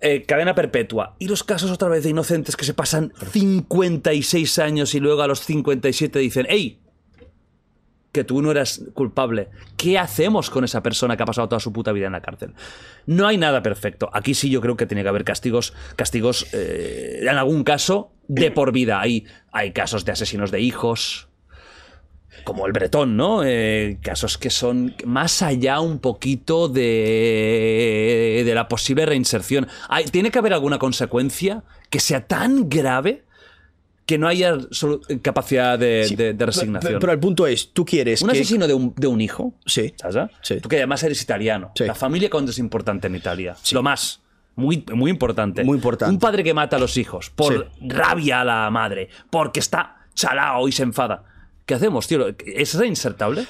Eh, 0.00 0.24
cadena 0.24 0.54
perpetua. 0.54 1.14
Y 1.20 1.28
los 1.28 1.44
casos 1.44 1.70
otra 1.70 1.88
vez 1.88 2.02
de 2.02 2.10
inocentes 2.10 2.56
que 2.56 2.64
se 2.64 2.74
pasan 2.74 3.12
56 3.30 4.58
años 4.58 4.94
y 4.96 5.00
luego 5.00 5.22
a 5.22 5.28
los 5.28 5.40
57 5.42 6.18
dicen, 6.18 6.46
¡Ey! 6.48 6.80
Que 8.10 8.24
tú 8.24 8.42
no 8.42 8.50
eras 8.50 8.82
culpable. 8.94 9.48
¿Qué 9.76 9.98
hacemos 9.98 10.50
con 10.50 10.64
esa 10.64 10.82
persona 10.82 11.16
que 11.16 11.22
ha 11.22 11.26
pasado 11.26 11.48
toda 11.48 11.60
su 11.60 11.72
puta 11.72 11.92
vida 11.92 12.06
en 12.06 12.12
la 12.12 12.20
cárcel? 12.20 12.52
No 13.06 13.28
hay 13.28 13.38
nada 13.38 13.62
perfecto. 13.62 14.10
Aquí 14.12 14.34
sí 14.34 14.50
yo 14.50 14.60
creo 14.60 14.76
que 14.76 14.86
tiene 14.86 15.02
que 15.02 15.08
haber 15.08 15.24
castigos, 15.24 15.72
castigos 15.96 16.48
eh, 16.52 17.20
en 17.22 17.28
algún 17.38 17.62
caso 17.62 18.12
de 18.34 18.50
por 18.50 18.72
vida. 18.72 19.00
Hay, 19.00 19.24
hay 19.52 19.72
casos 19.72 20.04
de 20.04 20.12
asesinos 20.12 20.50
de 20.50 20.60
hijos, 20.60 21.28
como 22.44 22.66
el 22.66 22.72
bretón, 22.72 23.16
¿no? 23.16 23.42
Eh, 23.44 23.98
casos 24.02 24.38
que 24.38 24.50
son 24.50 24.94
más 25.04 25.42
allá 25.42 25.80
un 25.80 25.98
poquito 25.98 26.68
de, 26.68 28.42
de 28.44 28.54
la 28.54 28.68
posible 28.68 29.06
reinserción. 29.06 29.68
Hay- 29.88 30.04
tiene 30.06 30.30
que 30.30 30.38
haber 30.38 30.52
alguna 30.52 30.78
consecuencia 30.78 31.62
que 31.90 32.00
sea 32.00 32.26
tan 32.26 32.68
grave 32.68 33.24
que 34.06 34.18
no 34.18 34.26
haya 34.26 34.56
capacidad 35.22 35.78
de, 35.78 36.04
Sí, 36.08 36.16
de- 36.16 36.24
de 36.32 36.34
pero- 36.34 36.46
resignación. 36.46 36.98
Pero, 36.98 37.12
el 37.12 37.20
punto 37.20 37.46
es, 37.46 37.72
tú 37.72 37.84
quieres 37.84 38.20
un 38.22 38.30
que... 38.30 38.38
asesino 38.38 38.66
de 38.66 38.74
un, 38.74 38.92
de 38.96 39.06
un 39.06 39.20
hijo, 39.20 39.54
Sí. 39.64 39.94
¿sabes? 39.96 40.30
Sí. 40.42 40.58
Tú 40.60 40.68
que 40.68 40.76
además 40.76 41.02
eres 41.04 41.22
italiano. 41.22 41.70
Sí. 41.76 41.84
La 41.84 41.94
familia 41.94 42.28
cuánto 42.28 42.50
es 42.50 42.58
importante 42.58 43.06
en 43.06 43.14
Italia. 43.14 43.54
Lo 43.72 43.82
más. 43.82 44.20
Muy, 44.56 44.84
muy 44.92 45.10
importante. 45.10 45.64
Muy 45.64 45.76
importante. 45.76 46.12
Un 46.12 46.20
padre 46.20 46.44
que 46.44 46.52
mata 46.54 46.76
a 46.76 46.78
los 46.78 46.96
hijos 46.96 47.30
por 47.30 47.52
Sí. 47.54 47.88
rabia 47.88 48.40
a 48.42 48.44
la 48.44 48.70
madre, 48.70 49.08
porque 49.30 49.60
está 49.60 49.96
chalao 50.14 50.68
y 50.68 50.72
se 50.72 50.82
enfada. 50.82 51.24
¿Qué 51.64 51.74
hacemos, 51.74 52.06
tío? 52.06 52.26
¿Es 52.44 52.74
reinsertable? 52.74 53.46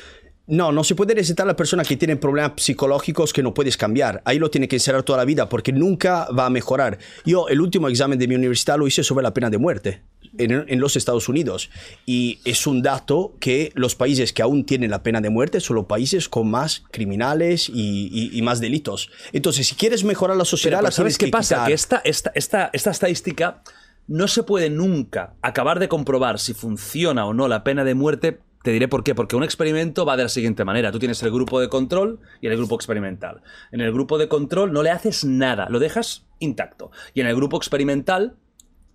No, 0.48 0.72
no 0.72 0.82
se 0.82 0.96
puede 0.96 1.14
recetar 1.14 1.44
a 1.46 1.48
la 1.48 1.56
persona 1.56 1.84
que 1.84 1.96
tiene 1.96 2.16
problemas 2.16 2.52
psicológicos 2.56 3.32
que 3.32 3.42
no 3.44 3.54
puedes 3.54 3.76
cambiar. 3.76 4.22
Ahí 4.24 4.38
lo 4.40 4.50
tiene 4.50 4.66
que 4.66 4.76
encerrar 4.76 5.04
toda 5.04 5.18
la 5.18 5.24
vida 5.24 5.48
porque 5.48 5.72
nunca 5.72 6.26
va 6.36 6.46
a 6.46 6.50
mejorar. 6.50 6.98
Yo 7.24 7.48
el 7.48 7.60
último 7.60 7.88
examen 7.88 8.18
de 8.18 8.26
mi 8.26 8.34
universidad 8.34 8.76
lo 8.76 8.86
hice 8.88 9.04
sobre 9.04 9.22
la 9.22 9.32
pena 9.32 9.50
de 9.50 9.58
muerte 9.58 10.02
en, 10.38 10.64
en 10.66 10.80
los 10.80 10.96
Estados 10.96 11.28
Unidos 11.28 11.70
y 12.06 12.40
es 12.44 12.66
un 12.66 12.82
dato 12.82 13.34
que 13.38 13.70
los 13.76 13.94
países 13.94 14.32
que 14.32 14.42
aún 14.42 14.64
tienen 14.66 14.90
la 14.90 15.04
pena 15.04 15.20
de 15.20 15.30
muerte 15.30 15.60
son 15.60 15.76
los 15.76 15.86
países 15.86 16.28
con 16.28 16.50
más 16.50 16.82
criminales 16.90 17.68
y, 17.68 18.08
y- 18.12 18.36
y 18.36 18.42
más 18.42 18.58
delitos. 18.60 19.10
Entonces, 19.32 19.68
si 19.68 19.76
quieres 19.76 20.02
mejorar 20.02 20.36
la 20.36 20.44
sociedad, 20.44 20.78
Pero, 20.78 20.86
la 20.88 20.90
¿Sabes 20.90 21.18
qué 21.18 21.26
que 21.26 21.30
pasa? 21.30 21.54
quitar. 21.54 21.68
Que 21.68 21.74
esta, 21.74 22.00
esta, 22.04 22.32
esta, 22.34 22.70
esta 22.72 22.90
estadística 22.90 23.62
no 24.08 24.26
se 24.26 24.42
puede 24.42 24.70
nunca 24.70 25.34
acabar 25.40 25.78
de 25.78 25.88
comprobar 25.88 26.40
si 26.40 26.52
funciona 26.52 27.26
o 27.26 27.32
no 27.32 27.46
la 27.46 27.62
pena 27.62 27.84
de 27.84 27.94
muerte. 27.94 28.40
Te 28.62 28.70
diré 28.70 28.88
por 28.88 29.04
qué. 29.04 29.14
Porque 29.14 29.36
un 29.36 29.44
experimento 29.44 30.04
va 30.04 30.16
de 30.16 30.24
la 30.24 30.28
siguiente 30.28 30.64
manera. 30.64 30.92
Tú 30.92 30.98
tienes 30.98 31.22
el 31.22 31.30
grupo 31.30 31.60
de 31.60 31.68
control 31.68 32.20
y 32.40 32.46
el 32.46 32.56
grupo 32.56 32.74
experimental. 32.74 33.42
En 33.70 33.80
el 33.80 33.92
grupo 33.92 34.18
de 34.18 34.28
control 34.28 34.72
no 34.72 34.82
le 34.82 34.90
haces 34.90 35.24
nada, 35.24 35.68
lo 35.68 35.78
dejas 35.78 36.26
intacto. 36.38 36.90
Y 37.14 37.20
en 37.20 37.26
el 37.26 37.36
grupo 37.36 37.56
experimental 37.56 38.36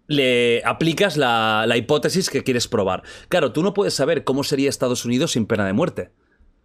le 0.07 0.61
aplicas 0.65 1.17
la, 1.17 1.65
hipótesis 1.75 2.29
que 2.29 2.43
quieres 2.43 2.67
probar. 2.67 3.03
Claro, 3.29 3.51
tú 3.51 3.61
no 3.61 3.73
puedes 3.73 3.93
saber 3.93 4.23
cómo 4.23 4.43
sería 4.43 4.69
Estados 4.69 5.05
Unidos 5.05 5.33
sin 5.33 5.45
pena 5.45 5.65
de 5.65 5.73
muerte. 5.73 6.11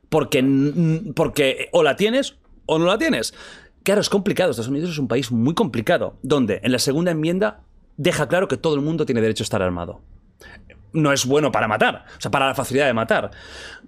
Porque, 0.08 0.44
porque 1.14 1.68
o 1.72 1.82
la 1.82 1.96
tienes 1.96 2.36
o 2.66 2.78
no 2.78 2.86
la 2.86 2.98
tienes. 2.98 3.34
Claro, 3.82 4.00
es 4.00 4.08
complicado. 4.08 4.50
Estados 4.50 4.70
Unidos 4.70 4.90
es 4.90 4.98
un 4.98 5.08
país 5.08 5.32
muy 5.32 5.54
complicado, 5.54 6.18
donde 6.22 6.60
en 6.62 6.70
la 6.70 6.78
segunda 6.78 7.10
enmienda 7.10 7.64
deja 7.96 8.28
claro 8.28 8.48
que 8.48 8.56
todo 8.56 8.74
el 8.74 8.80
mundo 8.80 9.06
tiene 9.06 9.20
derecho 9.20 9.42
a 9.42 9.46
estar 9.46 9.62
armado. 9.62 10.02
No 10.92 11.12
es 11.12 11.26
bueno 11.26 11.50
para 11.52 11.68
matar, 11.68 12.04
o 12.16 12.20
sea, 12.20 12.30
para 12.30 12.46
la 12.46 12.54
facilidad 12.54 12.86
de 12.86 12.94
matar. 12.94 13.30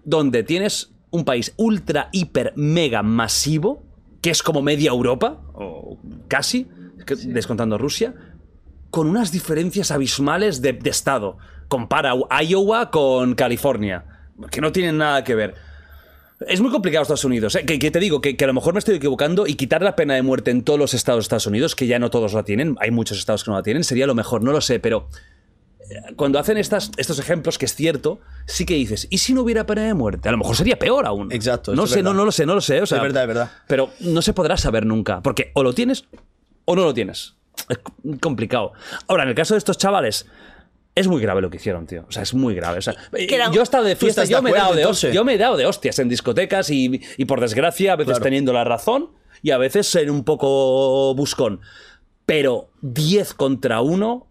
Donde 0.04 0.42
tienes 0.42 0.90
un 1.10 1.24
país 1.24 1.54
ultra, 1.56 2.08
hiper, 2.12 2.52
mega 2.56 3.02
masivo, 3.02 3.84
que 4.20 4.30
es 4.30 4.42
como 4.42 4.62
media 4.62 4.90
Europa, 4.90 5.42
o 5.52 5.98
casi, 6.28 6.66
descontando 7.26 7.78
Rusia, 7.78 8.14
con 8.90 9.08
unas 9.08 9.30
diferencias 9.30 9.90
abismales 9.90 10.62
de, 10.62 10.72
de 10.72 10.90
estado. 10.90 11.36
Compara 11.68 12.14
Iowa 12.42 12.90
con 12.90 13.34
California, 13.34 14.04
que 14.50 14.60
no 14.60 14.72
tienen 14.72 14.98
nada 14.98 15.24
que 15.24 15.34
ver. 15.34 15.54
Es 16.48 16.60
muy 16.60 16.70
complicado 16.70 17.02
Estados 17.02 17.24
Unidos. 17.24 17.54
¿eh? 17.54 17.64
Que, 17.64 17.78
que 17.78 17.90
te 17.90 18.00
digo 18.00 18.20
que, 18.20 18.36
que 18.36 18.44
a 18.44 18.46
lo 18.46 18.54
mejor 18.54 18.74
me 18.74 18.78
estoy 18.78 18.96
equivocando 18.96 19.46
y 19.46 19.54
quitar 19.54 19.82
la 19.82 19.96
pena 19.96 20.14
de 20.14 20.22
muerte 20.22 20.50
en 20.50 20.62
todos 20.62 20.78
los 20.78 20.94
estados 20.94 21.20
de 21.20 21.22
Estados 21.22 21.46
Unidos, 21.46 21.74
que 21.74 21.86
ya 21.86 21.98
no 21.98 22.10
todos 22.10 22.34
la 22.34 22.42
tienen, 22.42 22.76
hay 22.80 22.90
muchos 22.90 23.18
estados 23.18 23.44
que 23.44 23.50
no 23.50 23.56
la 23.56 23.62
tienen, 23.62 23.84
sería 23.84 24.06
lo 24.06 24.14
mejor, 24.14 24.42
no 24.42 24.52
lo 24.52 24.60
sé, 24.60 24.80
pero 24.80 25.08
cuando 26.16 26.38
hacen 26.38 26.56
estas, 26.56 26.90
estos 26.96 27.18
ejemplos, 27.18 27.58
que 27.58 27.66
es 27.66 27.74
cierto, 27.74 28.20
sí 28.46 28.64
que 28.66 28.74
dices, 28.74 29.06
¿y 29.10 29.18
si 29.18 29.34
no 29.34 29.42
hubiera 29.42 29.66
pena 29.66 29.82
de 29.84 29.94
muerte? 29.94 30.28
A 30.28 30.32
lo 30.32 30.38
mejor 30.38 30.56
sería 30.56 30.78
peor 30.78 31.06
aún. 31.06 31.30
Exacto, 31.32 31.74
No 31.74 31.86
sé, 31.86 32.02
no, 32.02 32.12
lo 32.14 32.32
sé, 32.32 32.46
no 32.46 32.54
lo 32.54 32.60
sé. 32.60 32.80
O 32.82 32.86
sea, 32.86 32.98
Es 32.98 33.02
verdad, 33.02 33.22
es 33.24 33.28
verdad. 33.28 33.50
Pero 33.68 33.90
no 34.00 34.22
se 34.22 34.32
podrá 34.32 34.56
saber 34.56 34.86
nunca, 34.86 35.20
porque 35.22 35.50
o 35.54 35.62
lo 35.62 35.72
tienes 35.74 36.04
o 36.64 36.74
no 36.76 36.84
lo 36.84 36.94
tienes. 36.94 37.34
Es 37.68 37.78
complicado. 38.20 38.72
Ahora, 39.06 39.22
en 39.24 39.28
el 39.30 39.34
caso 39.34 39.54
de 39.54 39.58
estos 39.58 39.78
chavales, 39.78 40.26
es 40.94 41.06
muy 41.08 41.20
grave 41.20 41.40
lo 41.40 41.50
que 41.50 41.56
hicieron, 41.58 41.86
tío. 41.86 42.04
O 42.08 42.12
sea, 42.12 42.22
es 42.22 42.34
muy 42.34 42.54
grave. 42.54 42.78
O 42.78 42.82
sea, 42.82 42.94
era- 43.12 43.50
yo 43.52 43.60
he 43.60 43.62
estado 43.64 43.84
de 43.84 43.94
¿Tú 43.96 44.06
fiesta, 44.06 44.22
de 44.22 44.28
yo, 44.28 44.42
me 44.42 44.50
he 44.50 44.54
dado 44.54 44.74
de 44.74 44.86
hostias, 44.86 45.12
yo 45.14 45.24
me 45.24 45.34
he 45.34 45.38
dado 45.38 45.56
de 45.56 45.66
hostias 45.66 45.98
en 45.98 46.08
discotecas 46.08 46.70
y, 46.70 47.00
y 47.16 47.24
por 47.26 47.40
desgracia, 47.40 47.92
a 47.92 47.96
veces 47.96 48.12
Claro. 48.14 48.24
teniendo 48.24 48.52
la 48.52 48.64
razón 48.64 49.10
y 49.42 49.50
a 49.50 49.58
veces 49.58 49.86
ser 49.86 50.10
un 50.10 50.24
poco 50.24 51.14
buscón. 51.14 51.60
Pero 52.26 52.70
10 52.82 53.34
contra 53.34 53.80
1 53.82 54.26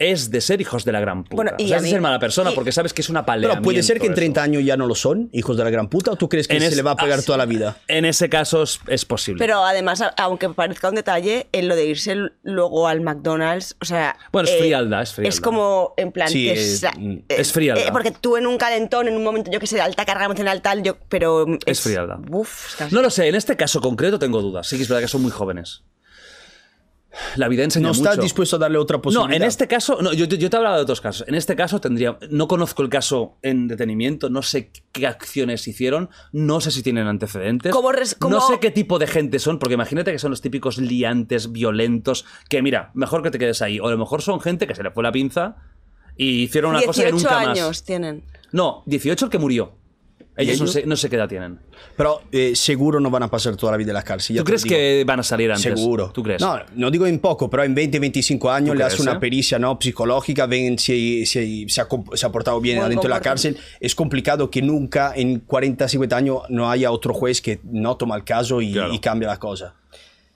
es 0.00 0.30
de 0.30 0.40
ser 0.40 0.60
hijos 0.62 0.84
de 0.86 0.92
la 0.92 0.98
gran 1.00 1.22
puta. 1.24 1.36
Bueno, 1.36 1.52
y 1.58 1.66
o 1.66 1.68
sea, 1.68 1.76
a 1.76 1.78
es 1.78 1.82
de 1.82 1.86
mí- 1.88 1.90
ser 1.92 2.00
mala 2.00 2.18
persona 2.18 2.50
y- 2.50 2.54
porque 2.54 2.72
sabes 2.72 2.92
que 2.94 3.02
es 3.02 3.10
una 3.10 3.24
palea. 3.26 3.50
Pero 3.50 3.62
puede 3.62 3.82
ser 3.82 4.00
que 4.00 4.06
en 4.06 4.14
30 4.14 4.42
años 4.42 4.64
ya 4.64 4.76
no 4.78 4.86
lo 4.86 4.94
son, 4.94 5.28
hijos 5.32 5.56
de 5.58 5.62
la 5.64 5.68
gran 5.70 5.88
puta, 5.88 6.10
o 6.12 6.16
tú 6.16 6.28
crees 6.28 6.48
que 6.48 6.58
se 6.58 6.66
es- 6.68 6.74
le 6.76 6.80
va 6.82 6.92
a 6.92 6.96
pegar 6.96 7.18
ah, 7.18 7.22
toda 7.22 7.36
la 7.36 7.44
vida. 7.44 7.76
En 7.86 8.06
ese 8.06 8.30
caso 8.30 8.62
es, 8.62 8.80
es 8.88 9.04
posible. 9.04 9.38
Pero 9.38 9.62
además, 9.62 10.02
aunque 10.16 10.48
parezca 10.48 10.88
un 10.88 10.94
detalle, 10.94 11.48
en 11.52 11.68
lo 11.68 11.76
de 11.76 11.84
irse 11.84 12.16
luego 12.42 12.88
al 12.88 13.02
McDonald's, 13.02 13.76
o 13.80 13.84
sea... 13.84 14.16
Bueno, 14.32 14.48
es 14.48 14.54
eh, 14.54 14.58
frialdad, 14.58 15.02
es 15.02 15.12
frialdad. 15.12 15.34
Es 15.34 15.40
como, 15.42 15.92
en 15.98 16.12
plan... 16.12 16.28
Sí, 16.30 16.48
es- 16.48 16.80
sa- 16.80 16.92
mm, 16.96 17.12
eh, 17.28 17.36
es 17.36 17.52
frialdad. 17.52 17.86
eh, 17.86 17.92
porque 17.92 18.10
tú 18.10 18.38
en 18.38 18.46
un 18.46 18.56
calentón, 18.56 19.06
en 19.06 19.16
un 19.16 19.22
momento, 19.22 19.50
yo 19.50 19.60
que 19.60 19.66
sé, 19.66 19.76
de 19.76 19.82
alta 19.82 20.06
carga 20.06 20.24
emocional 20.24 20.62
tal, 20.62 20.82
yo... 20.82 20.96
Pero... 21.10 21.46
Es 21.66 21.82
frialdad. 21.82 22.20
Uf, 22.30 22.68
es 22.70 22.76
casi- 22.76 22.94
No 22.94 23.02
lo 23.02 23.10
sé, 23.10 23.28
en 23.28 23.34
este 23.34 23.54
caso 23.54 23.82
concreto 23.82 24.18
tengo 24.18 24.40
dudas. 24.40 24.66
Sí 24.66 24.76
que 24.76 24.82
es 24.84 24.88
verdad 24.88 25.02
que 25.02 25.08
son 25.08 25.20
muy 25.20 25.30
jóvenes. 25.30 25.82
La 27.36 27.48
vida 27.48 27.64
enseña 27.64 27.88
No 27.88 27.94
mucho. 27.94 28.08
estás 28.08 28.22
dispuesto 28.22 28.56
a 28.56 28.58
darle 28.60 28.78
otra 28.78 28.98
No, 28.98 29.02
posibilidad. 29.02 29.36
en 29.36 29.42
este 29.42 29.66
caso, 29.66 29.98
no, 30.00 30.12
yo, 30.12 30.26
yo 30.26 30.48
te 30.48 30.56
he 30.56 30.58
hablado 30.58 30.76
de 30.76 30.82
otros 30.82 31.00
casos. 31.00 31.26
En 31.26 31.34
este 31.34 31.56
caso 31.56 31.80
tendría, 31.80 32.16
no 32.30 32.46
conozco 32.46 32.82
el 32.82 32.88
caso 32.88 33.36
en 33.42 33.66
detenimiento, 33.66 34.30
no 34.30 34.42
sé 34.42 34.70
qué 34.92 35.06
acciones 35.08 35.66
hicieron, 35.66 36.08
no 36.32 36.60
sé 36.60 36.70
si 36.70 36.82
tienen 36.82 37.08
antecedentes, 37.08 37.72
¿Cómo 37.72 37.90
res- 37.90 38.14
cómo- 38.18 38.36
no 38.36 38.46
sé 38.46 38.60
qué 38.60 38.70
tipo 38.70 38.98
de 39.00 39.06
gente 39.08 39.38
son, 39.40 39.58
porque 39.58 39.74
imagínate 39.74 40.12
que 40.12 40.18
son 40.20 40.30
los 40.30 40.40
típicos 40.40 40.78
liantes, 40.78 41.50
violentos, 41.50 42.24
que 42.48 42.62
mira, 42.62 42.90
mejor 42.94 43.22
que 43.24 43.30
te 43.32 43.38
quedes 43.40 43.60
ahí, 43.60 43.80
o 43.80 43.86
a 43.88 43.90
lo 43.90 43.98
mejor 43.98 44.22
son 44.22 44.40
gente 44.40 44.66
que 44.68 44.74
se 44.76 44.82
le 44.84 44.90
fue 44.92 45.02
la 45.02 45.10
pinza 45.10 45.56
y 46.16 46.42
hicieron 46.44 46.70
una 46.72 46.82
cosa 46.82 47.02
que 47.02 47.10
18 47.12 47.28
nunca 47.34 47.50
años 47.50 47.66
más. 47.66 47.82
tienen. 47.84 48.22
No, 48.52 48.82
18 48.86 49.24
el 49.24 49.30
que 49.30 49.38
murió. 49.38 49.72
Ellos, 50.40 50.58
no 50.58 50.64
ellos? 50.64 50.72
sé, 50.72 50.86
no 50.86 50.96
sé 50.96 51.08
qué 51.10 51.16
edad 51.16 51.28
tienen. 51.28 51.58
Pero 51.96 52.22
eh, 52.32 52.52
seguro 52.54 53.00
no 53.00 53.10
van 53.10 53.22
a 53.24 53.30
pasar 53.30 53.56
toda 53.56 53.72
la 53.72 53.78
vida 53.78 53.90
en 53.90 53.94
la 53.94 54.02
cárcel. 54.02 54.36
¿Tú 54.36 54.44
crees 54.44 54.64
que 54.64 55.04
van 55.06 55.20
a 55.20 55.22
salir 55.22 55.50
antes? 55.50 55.62
Seguro. 55.78 56.10
¿Tú 56.12 56.22
crees? 56.22 56.40
No, 56.40 56.58
no 56.74 56.90
digo 56.90 57.06
en 57.06 57.18
poco, 57.18 57.48
pero 57.50 57.64
en 57.64 57.74
20, 57.74 57.98
25 57.98 58.50
años 58.50 58.72
¿Tú 58.72 58.78
le 58.78 58.84
hace 58.84 59.02
una 59.02 59.12
eh? 59.12 59.18
pericia 59.20 59.58
¿no? 59.58 59.78
psicológica, 59.80 60.46
ven 60.46 60.78
si, 60.78 61.26
si 61.26 61.68
se, 61.68 61.80
ha, 61.80 61.88
se 62.14 62.26
ha 62.26 62.32
portado 62.32 62.60
bien 62.60 62.76
Buen 62.76 62.86
adentro 62.86 63.08
de 63.08 63.14
la 63.14 63.20
cárcel. 63.20 63.58
Es 63.80 63.94
complicado 63.94 64.50
que 64.50 64.62
nunca 64.62 65.12
en 65.14 65.40
40, 65.40 65.88
50 65.88 66.16
años 66.16 66.38
no 66.48 66.70
haya 66.70 66.90
otro 66.90 67.12
juez 67.14 67.40
que 67.40 67.60
no 67.64 67.96
toma 67.96 68.16
el 68.16 68.24
caso 68.24 68.60
y, 68.60 68.72
Claro. 68.72 68.94
y 68.94 68.98
cambia 68.98 69.28
la 69.28 69.38
cosa. 69.38 69.74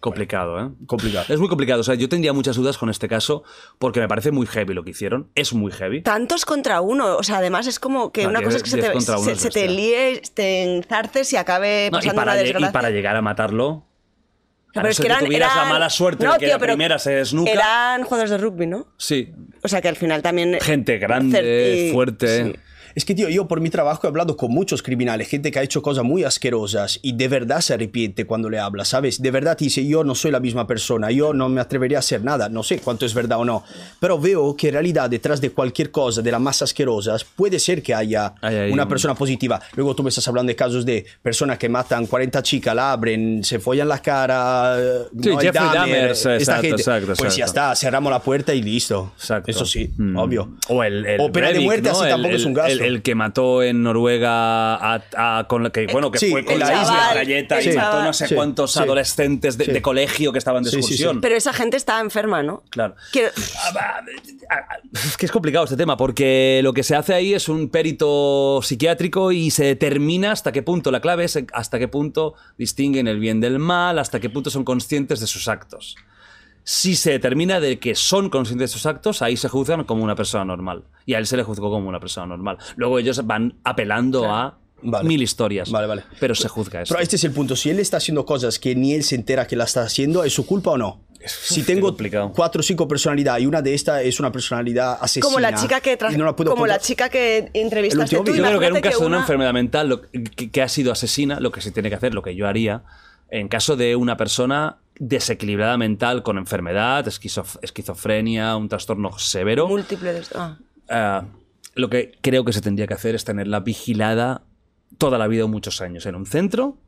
Complicado, 0.05 0.61
¿eh? 0.61 0.70
Complicado. 0.86 1.24
Es 1.28 1.40
muy 1.40 1.48
complicado. 1.48 1.80
O 1.80 1.84
sea, 1.84 1.94
yo 1.94 2.09
tendría 2.09 2.32
muchas 2.32 2.57
dudas 2.57 2.76
con 2.78 2.90
este 2.90 3.09
caso 3.09 3.42
porque 3.78 4.00
me 4.00 4.09
parece 4.09 4.30
muy 4.30 4.46
heavy 4.46 4.74
lo 4.74 4.84
que 4.84 4.90
hicieron. 4.90 5.30
Es 5.34 5.52
muy 5.55 5.72
heavy. 5.72 6.02
Tantos 6.02 6.44
contra 6.44 6.80
uno, 6.80 7.16
o 7.16 7.22
sea, 7.22 7.38
además 7.38 7.66
es 7.66 7.78
como 7.78 8.12
que 8.12 8.24
No, 8.24 8.28
una 8.30 8.42
cosa 8.42 8.59
es 8.59 8.62
que 8.62 8.70
se 8.70 8.78
te, 8.78 9.00
se, 9.00 9.36
se 9.36 9.50
te 9.50 9.68
líe, 9.68 10.20
te 10.34 10.62
enzarces 10.76 11.32
y 11.32 11.36
acabe 11.36 11.88
No, 11.90 11.98
y, 11.98 12.00
pasando 12.00 12.14
para 12.16 12.32
una 12.32 12.40
lle- 12.40 12.44
desgracia. 12.44 12.68
y 12.68 12.72
para 12.72 12.90
llegar 12.90 13.16
a 13.16 13.22
matarlo. 13.22 13.86
Pero 14.74 14.88
es 14.88 14.98
que 15.00 15.07
eran, 15.07 15.20
que 15.20 15.26
tuvieras 15.26 15.55
la 15.55 15.64
mala 15.66 15.88
suerte 15.88 16.24
No, 16.26 16.32
de 16.32 16.38
que 16.40 16.46
tío, 16.46 16.55
la 16.57 16.59
primera 16.59 16.98
se 16.98 17.12
desnuca. 17.12 17.50
Eran 17.50 18.02
jugadores 18.02 18.30
de 18.30 18.38
rugby, 18.38 18.66
¿no? 18.66 18.88
Sí. 18.98 19.32
O 19.62 19.68
sea 19.68 19.80
que 19.80 19.88
al 19.88 19.94
final 19.96 20.20
también... 20.20 20.59
Gente 20.61 20.98
grande, 20.98 21.88
Certi- 21.90 21.92
fuerte. 21.92 22.44
sí. 22.44 22.55
Es 22.95 23.05
que, 23.05 23.14
tío, 23.14 23.28
yo 23.28 23.49
por 23.49 23.61
mi 23.61 23.70
trabajo 23.70 24.07
he 24.07 24.09
hablado 24.09 24.36
con 24.36 24.53
muchos 24.53 24.82
criminales, 24.82 25.28
gente 25.28 25.51
que 25.51 25.59
ha 25.59 25.62
hecho 25.62 25.82
cosas 25.82 26.05
muy 26.05 26.22
asquerosas 26.22 27.01
y 27.03 27.12
de 27.12 27.26
verdad 27.28 27.61
se 27.61 27.74
arrepiente 27.74 28.24
cuando 28.24 28.49
le 28.49 28.59
habla, 28.59 28.84
¿sabes? 28.84 29.20
De 29.20 29.30
verdad 29.32 29.57
dice, 29.59 29.84
yo 29.86 30.05
no 30.05 30.14
soy 30.14 30.30
la 30.30 30.38
misma 30.40 30.66
persona, 30.66 31.11
yo 31.11 31.32
no 31.34 31.49
me 31.49 31.61
atrevería 31.61 31.99
a 31.99 32.01
hacer 32.01 32.22
nada, 32.22 32.49
no 32.49 32.62
sé 32.62 32.78
cuánto 32.78 33.05
es 33.05 33.12
verdad 33.14 33.38
o 33.40 33.45
no, 33.45 33.64
pero 33.99 34.18
veo 34.18 34.55
que 34.57 34.68
en 34.68 34.74
realidad 34.74 35.11
detrás 35.11 35.40
de 35.40 35.51
cualquier 35.51 35.90
cosa, 35.90 36.22
de 36.22 36.30
las 36.30 36.40
más 36.40 36.62
asquerosas, 36.62 37.24
puede 37.24 37.59
ser 37.59 37.82
que 37.82 37.95
haya 37.95 38.34
una 38.70 38.82
un- 38.84 38.88
persona 38.88 39.14
positiva. 39.14 39.61
Luego 39.74 39.95
tú 39.97 40.03
me 40.05 40.11
estás 40.11 40.28
hablando 40.28 40.51
de 40.51 40.57
casos 40.57 40.86
de 40.86 41.05
personas 41.20 41.59
que 41.59 41.68
matan 41.68 42.07
40 42.07 42.42
chicas, 42.42 42.74
la 42.76 42.92
abren, 42.92 43.42
se 43.42 43.59
follan 43.59 43.88
la 43.88 44.01
cara, 44.01 44.76
Sí, 45.20 45.28
no 45.30 45.38
hay 45.38 45.47
Jeffrey 45.47 45.68
Dahmer, 45.74 46.11
esta 46.12 46.36
exacto, 46.36 46.62
gente. 46.62 46.82
exacto, 46.82 47.12
Pues 47.18 47.36
ya 47.36 47.47
está, 47.47 47.74
cerramos 47.74 48.12
la 48.12 48.20
puerta 48.20 48.55
y 48.55 48.62
listo. 48.62 49.12
Eso 49.47 49.66
sí, 49.66 49.90
Mm. 49.97 50.16
obvio. 50.16 50.55
O 50.68 50.84
el, 50.84 51.05
el 51.07 51.20
O 51.20 51.32
pena 51.32 51.51
de 51.51 51.61
muerte, 51.61 51.88
¿no? 51.88 51.97
así 51.97 52.05
El- 52.05 52.11
tampoco 52.11 52.34
es 52.36 52.45
un 52.45 52.55
gasto. 52.55 52.72
El, 52.72 52.84
el 52.85 53.03
que 53.03 53.14
mató 53.14 53.62
en 53.62 53.82
Noruega 53.82 54.74
a, 54.76 55.03
a- 55.16 55.47
con 55.49 55.62
la 55.62 55.70
que, 55.70 55.87
bueno, 55.87 56.11
que 56.11 56.18
Sí, 56.18 56.30
fue 56.30 56.45
con 56.45 56.59
la 56.59 56.66
chaval, 56.66 56.82
isla 56.85 57.14
galleta 57.14 57.62
y 57.62 57.72
mató 57.76 58.03
no 58.03 58.12
sé 58.12 58.28
Sí, 58.28 58.35
cuántos 58.35 58.72
sí. 58.72 58.78
adolescentes 58.80 59.59
de, 59.59 59.64
Sí. 59.66 59.72
de 59.72 59.82
colegio 59.82 60.32
que 60.32 60.39
estaban 60.39 60.62
de 60.62 60.70
Sí, 60.70 60.76
sí, 60.76 60.82
sí. 60.82 60.89
excursión. 60.95 61.20
Pero 61.20 61.35
esa 61.37 61.53
gente 61.53 61.76
está 61.76 62.01
enferma, 62.01 62.43
¿no? 62.43 62.62
Claro. 62.70 62.95
Quiero- 63.12 63.30
Es 65.05 65.16
que 65.16 65.26
es 65.26 65.32
complicado 65.32 65.64
este 65.64 65.76
tema, 65.76 65.97
porque 65.97 66.61
lo 66.62 66.72
que 66.72 66.82
se 66.82 66.95
hace 66.95 67.14
ahí 67.14 67.35
es 67.35 67.49
un 67.49 67.68
perito 67.68 68.61
psiquiátrico 68.62 69.32
y 69.32 69.51
se 69.51 69.64
determina 69.64 70.32
hasta 70.32 70.53
qué 70.53 70.62
punto, 70.62 70.91
la 70.91 71.01
clave 71.01 71.24
es 71.24 71.39
hasta 71.53 71.78
qué 71.78 71.89
punto 71.89 72.35
distinguen 72.59 73.09
el 73.09 73.18
bien 73.18 73.41
del 73.41 73.59
mal, 73.59 73.99
hasta 73.99 74.20
qué 74.20 74.30
punto 74.30 74.51
son 74.51 74.64
conscientes 74.64 75.20
de 75.20 75.26
sus 75.26 75.49
actos. 75.49 75.97
Si 76.66 76.96
se 76.96 77.10
determina 77.10 77.60
de 77.60 77.78
que 77.78 77.94
son 77.94 78.30
conscientes 78.30 78.70
de 78.70 78.72
sus 78.72 78.86
actos, 78.86 79.20
ahí 79.22 79.36
se 79.36 79.48
juzgan 79.48 79.84
como 79.84 80.02
una 80.02 80.14
persona 80.16 80.44
normal. 80.46 80.84
Y 81.04 81.12
a 81.14 81.18
él 81.18 81.26
se 81.26 81.36
le 81.36 81.42
juzgó 81.42 81.70
como 81.70 81.88
una 81.88 82.00
persona 82.00 82.26
normal. 82.26 82.56
Luego 82.76 82.98
ellos 82.98 83.26
van 83.26 83.54
apelando 83.64 84.32
a 84.32 84.58
Vale. 84.82 85.06
mil 85.08 85.22
historias. 85.22 85.70
Vale, 85.70 85.86
vale. 85.86 86.04
Pero 86.20 86.34
se 86.34 86.48
juzga 86.48 86.82
eso. 86.82 86.94
Pero 86.94 87.02
este 87.02 87.16
es 87.16 87.24
el 87.24 87.32
punto. 87.32 87.54
Si 87.54 87.68
él 87.70 87.78
está 87.80 87.98
haciendo 87.98 88.24
cosas 88.24 88.58
que 88.58 88.74
ni 88.74 88.94
él 88.94 89.02
se 89.04 89.14
entera 89.14 89.46
que 89.46 89.56
la 89.56 89.64
está 89.64 89.82
haciendo, 89.82 90.24
¿es 90.24 90.32
su 90.32 90.46
culpa 90.46 90.70
o 90.72 90.78
no? 90.78 91.00
Si 91.26 91.62
tengo 91.62 91.96
cuatro 92.34 92.60
o 92.60 92.62
cinco 92.62 92.86
personalidades 92.86 93.42
y 93.42 93.46
una 93.46 93.62
de 93.62 93.72
estas 93.74 94.02
es 94.02 94.20
una 94.20 94.30
personalidad 94.30 94.98
asesina. 95.00 95.24
como 95.24 95.40
la 95.40 95.54
chica 95.54 95.80
que 95.80 95.98
tra- 95.98 96.12
y 96.12 96.16
no 96.18 96.24
la 96.26 96.36
puedo 96.36 96.50
como 96.50 96.66
la 96.66 96.78
chica 96.78 97.08
que 97.08 97.50
entrevistaste 97.54 98.16
tú. 98.16 98.24
Yo 98.34 98.42
creo 98.44 98.60
que 98.60 98.66
en 98.66 98.72
un 98.74 98.80
caso 98.82 99.00
de 99.00 99.06
una 99.06 99.16
una- 99.16 99.24
enfermedad 99.24 99.52
mental 99.54 99.88
lo- 99.88 100.02
que, 100.02 100.50
que 100.50 100.60
ha 100.62 100.68
sido 100.68 100.92
asesina, 100.92 101.40
lo 101.40 101.50
que 101.50 101.62
se 101.62 101.70
tiene 101.70 101.88
que 101.88 101.94
hacer, 101.94 102.12
lo 102.12 102.20
que 102.22 102.34
yo 102.34 102.46
haría, 102.46 102.82
en 103.30 103.48
caso 103.48 103.74
de 103.76 103.96
una 103.96 104.18
persona 104.18 104.76
desequilibrada 104.99 105.76
mental 105.76 106.22
con 106.22 106.38
enfermedad, 106.38 107.07
esquizof- 107.07 107.59
esquizofrenia, 107.62 108.57
un 108.57 108.68
trastorno 108.68 109.18
severo, 109.18 109.68
múltiple 109.68 110.12
de 110.12 110.20
esto. 110.20 110.38
Ah. 110.38 110.59
eh, 110.88 111.26
lo 111.74 111.90
que 111.90 112.12
creo 112.20 112.45
que 112.45 112.53
se 112.53 112.61
tendría 112.61 112.86
que 112.86 112.95
hacer 112.95 113.14
es 113.14 113.24
tenerla 113.24 113.61
vigilada 113.61 114.42
toda 114.99 115.18
la 115.18 115.26
vida 115.26 115.45
o 115.45 115.49
muchos 115.49 115.80
años 115.80 116.07
en 116.07 116.14
un 116.14 116.24
centro, 116.26 116.78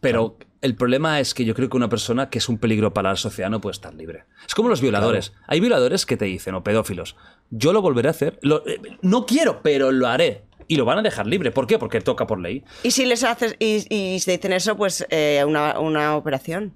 pero 0.00 0.36
el 0.62 0.74
problema 0.74 1.20
es 1.20 1.32
que 1.32 1.44
yo 1.44 1.54
creo 1.54 1.68
que 1.68 1.76
una 1.76 1.88
persona 1.88 2.28
que 2.28 2.38
es 2.38 2.48
un 2.48 2.58
peligro 2.58 2.92
para 2.92 3.10
la 3.10 3.16
sociedad 3.16 3.50
no 3.50 3.60
puede 3.60 3.72
estar 3.72 3.94
libre. 3.94 4.24
Es 4.46 4.54
como 4.54 4.68
los 4.68 4.80
violadores. 4.80 5.32
Hay 5.46 5.60
violadores 5.60 6.04
que 6.06 6.16
te 6.16 6.24
dicen, 6.24 6.54
o 6.56 6.64
pedófilos, 6.64 7.16
yo 7.50 7.72
lo 7.72 7.80
volveré 7.82 8.08
a 8.08 8.10
hacer, 8.10 8.38
lo- 8.42 8.66
eh, 8.66 8.80
no 9.02 9.26
quiero, 9.26 9.62
pero 9.62 9.92
lo 9.92 10.08
haré. 10.08 10.42
Y 10.68 10.74
lo 10.74 10.84
van 10.84 10.98
a 10.98 11.02
dejar 11.02 11.28
libre. 11.28 11.52
¿Por 11.52 11.68
qué? 11.68 11.78
Porque 11.78 12.00
toca 12.00 12.26
por 12.26 12.40
ley. 12.40 12.64
Y 12.82 12.90
si 12.90 13.06
les 13.06 13.22
haces 13.22 13.54
y, 13.60 13.86
y 13.94 14.18
si 14.18 14.24
te 14.26 14.32
dicen 14.32 14.52
eso, 14.52 14.76
pues 14.76 15.06
eh, 15.10 15.44
una, 15.46 15.78
una 15.78 16.16
operación. 16.16 16.72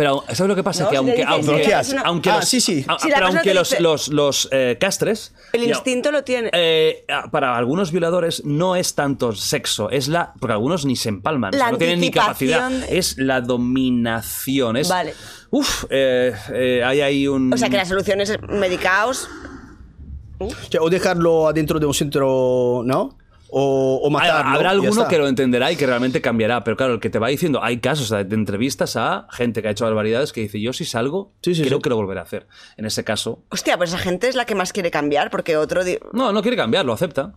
Pero, 0.00 0.24
¿sabes 0.28 0.48
lo 0.48 0.56
que 0.56 0.62
pasa? 0.62 0.84
No, 0.84 0.88
que 0.88 0.94
si 0.94 0.96
aunque, 0.96 1.24
aunque, 1.24 1.74
aunque 2.04 2.30
Ah, 2.30 2.36
los, 2.36 2.48
sí, 2.48 2.58
sí. 2.62 2.86
a- 2.88 2.98
Si 2.98 3.08
la 3.10 3.16
pero 3.16 3.26
aunque 3.26 3.52
los, 3.52 3.68
dice- 3.68 3.82
los, 3.82 4.08
los, 4.08 4.48
eh, 4.50 4.78
castres. 4.80 5.34
El 5.52 5.60
ya- 5.66 5.74
instinto 5.74 6.10
lo 6.10 6.24
tiene. 6.24 6.48
eh, 6.54 7.04
para 7.30 7.54
algunos 7.54 7.92
violadores 7.92 8.42
no 8.46 8.76
es 8.76 8.94
tanto 8.94 9.32
sexo, 9.34 9.90
es 9.90 10.08
la. 10.08 10.32
Porque 10.40 10.54
algunos 10.54 10.86
ni 10.86 10.96
se 10.96 11.10
empalman, 11.10 11.52
La 11.52 11.70
no 11.70 11.76
tienen 11.76 12.00
ni 12.00 12.10
capacidad. 12.10 12.72
Es 12.88 13.18
la 13.18 13.42
dominación. 13.42 14.78
Es, 14.78 14.88
Vale. 14.88 15.12
Uf, 15.50 15.84
eh, 15.90 16.32
eh, 16.54 16.82
hay 16.82 17.02
ahí 17.02 17.28
un. 17.28 17.52
o 17.52 17.58
sea 17.58 17.68
que 17.68 17.76
la 17.76 17.84
solución 17.84 18.22
es 18.22 18.40
medicaos. 18.48 19.28
O 20.38 20.48
sea, 20.70 20.80
o 20.80 20.88
dejarlo 20.88 21.48
adentro 21.48 21.78
de 21.78 21.84
un 21.84 21.92
centro, 21.92 22.80
¿no? 22.86 23.18
O, 23.52 24.00
o 24.02 24.10
matarlo. 24.10 24.50
Habrá 24.56 24.70
alguno 24.70 25.08
que 25.08 25.18
lo 25.18 25.26
entenderá 25.26 25.72
y 25.72 25.76
que 25.76 25.86
realmente 25.86 26.20
cambiará, 26.20 26.62
pero 26.64 26.76
claro, 26.76 26.94
el 26.94 27.00
que 27.00 27.10
te 27.10 27.18
va 27.18 27.28
diciendo, 27.28 27.62
hay 27.62 27.78
casos 27.80 28.10
de 28.10 28.34
entrevistas 28.34 28.96
a 28.96 29.26
gente 29.32 29.60
que 29.62 29.68
ha 29.68 29.70
hecho 29.72 29.84
barbaridades 29.84 30.32
que 30.32 30.42
dice, 30.42 30.60
yo 30.60 30.72
si 30.72 30.84
salgo, 30.84 31.32
Sí, 31.42 31.54
sí, 31.54 31.62
creo 31.62 31.78
sí. 31.78 31.82
que 31.82 31.88
lo 31.90 31.96
volveré 31.96 32.20
a 32.20 32.24
hacer. 32.24 32.46
En 32.76 32.84
ese 32.86 33.02
caso, 33.04 33.42
Hostia, 33.50 33.76
pues 33.76 33.90
esa 33.90 33.98
gente 33.98 34.28
es 34.28 34.34
la 34.36 34.44
que 34.44 34.54
más 34.54 34.72
quiere 34.72 34.90
cambiar, 34.90 35.30
porque 35.30 35.56
otro. 35.56 35.80
no, 36.12 36.32
no 36.32 36.42
quiere 36.42 36.56
cambiar, 36.56 36.84
lo 36.84 36.92
acepta. 36.92 37.34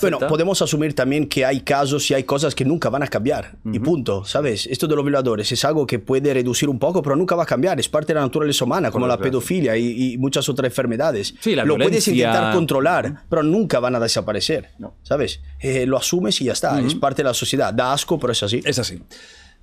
Bueno, 0.00 0.18
podemos 0.28 0.60
asumir 0.62 0.94
también 0.94 1.28
que 1.28 1.44
hay 1.44 1.60
casos 1.60 2.10
y 2.10 2.14
hay 2.14 2.24
cosas 2.24 2.54
que 2.54 2.64
nunca 2.64 2.88
van 2.88 3.02
a 3.02 3.06
cambiar. 3.08 3.56
Y 3.70 3.78
punto, 3.78 4.24
¿sabes? 4.24 4.66
Esto 4.66 4.86
de 4.86 4.96
los 4.96 5.04
violadores 5.04 5.50
es 5.52 5.64
algo 5.64 5.86
que 5.86 5.98
puede 5.98 6.32
reducir 6.32 6.68
un 6.68 6.78
poco, 6.78 7.02
pero 7.02 7.16
nunca 7.16 7.34
va 7.36 7.42
a 7.42 7.46
cambiar. 7.46 7.78
Es 7.78 7.88
parte 7.88 8.08
de 8.08 8.14
la 8.14 8.20
naturaleza 8.22 8.64
humana, 8.64 8.90
como 8.90 9.06
la 9.06 9.16
pedofilia 9.18 9.76
y, 9.76 10.14
y 10.14 10.18
muchas 10.18 10.48
otras 10.48 10.70
enfermedades. 10.70 11.34
Sí, 11.40 11.54
la 11.54 11.64
lo 11.64 11.76
puedes 11.76 12.04
violencia- 12.06 12.12
intentar 12.12 12.54
controlar, 12.54 13.24
pero 13.28 13.42
nunca 13.42 13.78
van 13.80 13.94
a 13.94 14.00
desaparecer. 14.00 14.70
No. 14.78 14.94
¿Sabes? 15.02 15.40
Eh, 15.60 15.86
lo 15.86 15.96
asumes 15.98 16.40
y 16.40 16.44
ya 16.44 16.52
está. 16.52 16.80
Es 16.80 16.94
parte 16.94 17.22
de 17.22 17.28
la 17.28 17.34
sociedad. 17.34 17.72
Da 17.74 17.92
asco, 17.92 18.18
pero 18.18 18.32
es 18.32 18.42
así. 18.42 18.60
Es 18.64 18.78
así. 18.78 19.00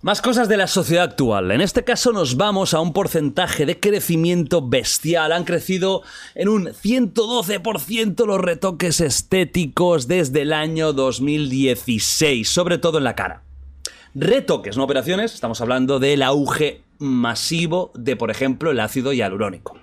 Más 0.04 0.20
cosas 0.20 0.50
de 0.50 0.58
la 0.58 0.66
sociedad 0.66 1.04
actual. 1.04 1.52
En 1.52 1.62
este 1.62 1.84
caso 1.84 2.12
nos 2.12 2.36
vamos 2.36 2.74
a 2.74 2.80
un 2.80 2.92
porcentaje 2.92 3.68
de 3.68 3.80
crecimiento 3.80 4.68
bestial. 4.68 5.32
Han 5.32 5.44
crecido 5.44 6.02
en 6.34 6.50
un 6.50 6.66
112% 6.70 8.26
los 8.26 8.40
retoques 8.40 9.00
estéticos 9.00 10.08
desde 10.08 10.42
el 10.42 10.54
año 10.54 10.94
2016, 10.94 12.50
sobre 12.50 12.80
todo 12.80 12.98
en 12.98 13.04
la 13.04 13.14
cara. 13.14 13.44
Retoques, 14.16 14.76
no 14.76 14.86
operaciones, 14.86 15.36
estamos 15.36 15.62
hablando 15.62 16.00
del 16.00 16.24
auge 16.24 16.82
masivo 16.98 17.92
de, 17.94 18.16
por 18.16 18.32
ejemplo, 18.32 18.72
el 18.72 18.80
ácido 18.80 19.14
hialurónico, 19.14 19.78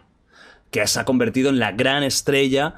que 0.72 0.84
se 0.88 0.98
ha 0.98 1.04
convertido 1.04 1.48
en 1.48 1.60
la 1.60 1.70
gran 1.70 2.02
estrella 2.02 2.74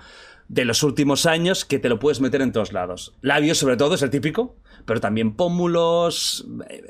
de 0.49 0.67
los 0.67 0.83
últimos 0.83 1.25
años 1.25 1.65
que 1.65 1.79
te 1.79 1.89
lo 1.89 2.01
puedes 2.01 2.21
meter 2.21 2.43
en 2.43 2.53
todos 2.53 2.75
lados. 2.75 3.15
Labios, 3.23 3.57
sobre 3.57 3.79
todo, 3.79 3.95
es 3.95 4.03
el 4.03 4.11
típico, 4.11 4.57
pero 4.91 5.01
también 5.01 5.37
pómulos, 5.37 6.45
eh, 6.69 6.83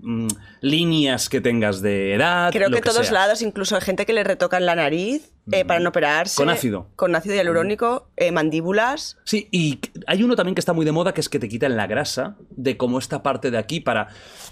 mm, 0.00 0.28
líneas 0.62 1.28
que 1.28 1.42
tengas 1.42 1.82
de 1.82 2.14
edad. 2.14 2.50
Creo 2.50 2.70
lo 2.70 2.76
que 2.76 2.80
todos 2.82 3.08
sea. 3.08 3.12
lados, 3.12 3.42
incluso 3.42 3.76
hay 3.76 3.82
gente 3.82 4.06
que 4.06 4.14
le 4.14 4.24
retocan 4.24 4.64
la 4.64 4.74
nariz 4.74 5.32
eh, 5.52 5.66
para 5.66 5.78
no 5.80 5.90
operarse. 5.90 6.34
Con 6.36 6.48
ácido. 6.48 6.88
Con 6.96 7.14
ácido 7.14 7.34
hialurónico, 7.34 8.08
eh, 8.16 8.32
mandíbulas. 8.32 9.18
Sí, 9.24 9.48
y 9.52 9.80
hay 10.06 10.22
uno 10.22 10.34
también 10.34 10.54
que 10.54 10.60
está 10.60 10.72
muy 10.72 10.86
de 10.86 10.92
moda, 10.92 11.12
que 11.12 11.20
es 11.20 11.28
que 11.28 11.38
te 11.38 11.46
quitan 11.48 11.76
la 11.76 11.86
grasa 11.86 12.36
de 12.50 12.78
como 12.78 12.98
esta 12.98 13.22
parte 13.22 13.50
de 13.50 13.58
aquí 13.58 13.80
para, 13.80 14.08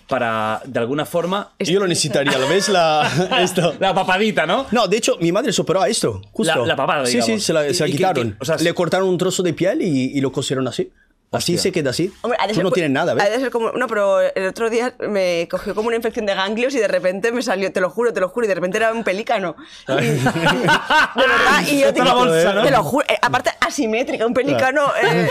para 0.07 0.61
de 0.67 0.79
alguna 0.79 1.07
forma... 1.07 1.55
Yo 1.59 1.81
lo 1.81 1.87
necesitaría, 1.89 2.37
¿lo 2.39 2.47
ves? 2.49 2.69
La, 2.69 3.11
esto. 3.41 3.75
La 3.81 3.95
papadita, 3.95 4.45
¿no? 4.45 4.67
No, 4.73 4.87
de 4.89 4.99
hecho, 4.99 5.17
mi 5.23 5.33
madre 5.33 5.55
se 5.55 5.63
operó 5.63 5.81
a 5.81 5.89
esto, 5.89 6.21
justo. 6.33 6.61
La- 6.61 6.67
la 6.67 6.77
papada, 6.77 7.07
Sí, 7.07 7.13
sí, 7.13 7.19
digamos. 7.23 7.43
se 7.45 7.53
la, 7.55 7.63
se 7.73 7.81
la 7.81 7.87
que- 7.87 7.93
quitaron. 7.93 8.33
que- 8.33 8.37
o 8.41 8.45
sea, 8.45 8.57
Le 8.57 8.75
cortaron 8.75 9.09
un 9.09 9.17
trozo 9.17 9.43
de 9.43 9.55
piel 9.55 9.81
y, 9.81 10.17
y 10.17 10.21
lo 10.21 10.31
cosieron 10.33 10.69
así. 10.69 10.93
Así 11.37 11.55
Hostia. 11.55 11.63
se 11.63 11.73
queda 11.73 11.91
así. 11.91 12.13
Hombre, 12.23 12.39
ha 12.41 12.47
de 12.47 12.53
Tú 12.53 12.57
ser 12.57 12.65
no 12.65 12.71
tienes 12.71 12.91
nada, 12.93 13.13
ha 13.13 13.15
de 13.17 13.31
¿ves? 13.31 13.41
ser 13.41 13.51
como, 13.51 13.73
no, 13.73 13.87
pero 13.87 14.21
el 14.21 14.47
otro 14.49 14.71
día 14.71 14.95
me 15.09 15.47
cogió 15.51 15.75
como 15.75 15.89
una 15.89 15.97
infección 15.97 16.27
de 16.27 16.35
ganglios 16.35 16.75
y 16.75 16.79
de 16.79 16.89
repente 16.89 17.33
me 17.33 17.43
salió, 17.43 17.73
te 17.73 17.81
lo 17.81 17.91
juro, 17.91 18.13
te 18.13 18.21
lo 18.21 18.29
juro, 18.29 18.47
y 18.47 18.49
de 18.49 18.55
repente 18.55 18.79
era 18.79 18.93
un 18.93 19.05
pelícano. 19.05 19.57
Y- 19.89 19.93
de 19.95 20.17
verdad, 20.17 21.63
y 21.71 21.81
yo 21.81 21.93
la 22.05 22.15
bolsa, 22.15 22.55
¿no? 22.55 22.63
te 22.63 22.71
lo 22.71 22.83
juro, 22.83 23.07
eh, 23.09 23.19
aparte 23.21 23.51
asimétrica, 23.61 24.27
un 24.27 24.35
pelícano 24.35 24.91
eh, 25.03 25.29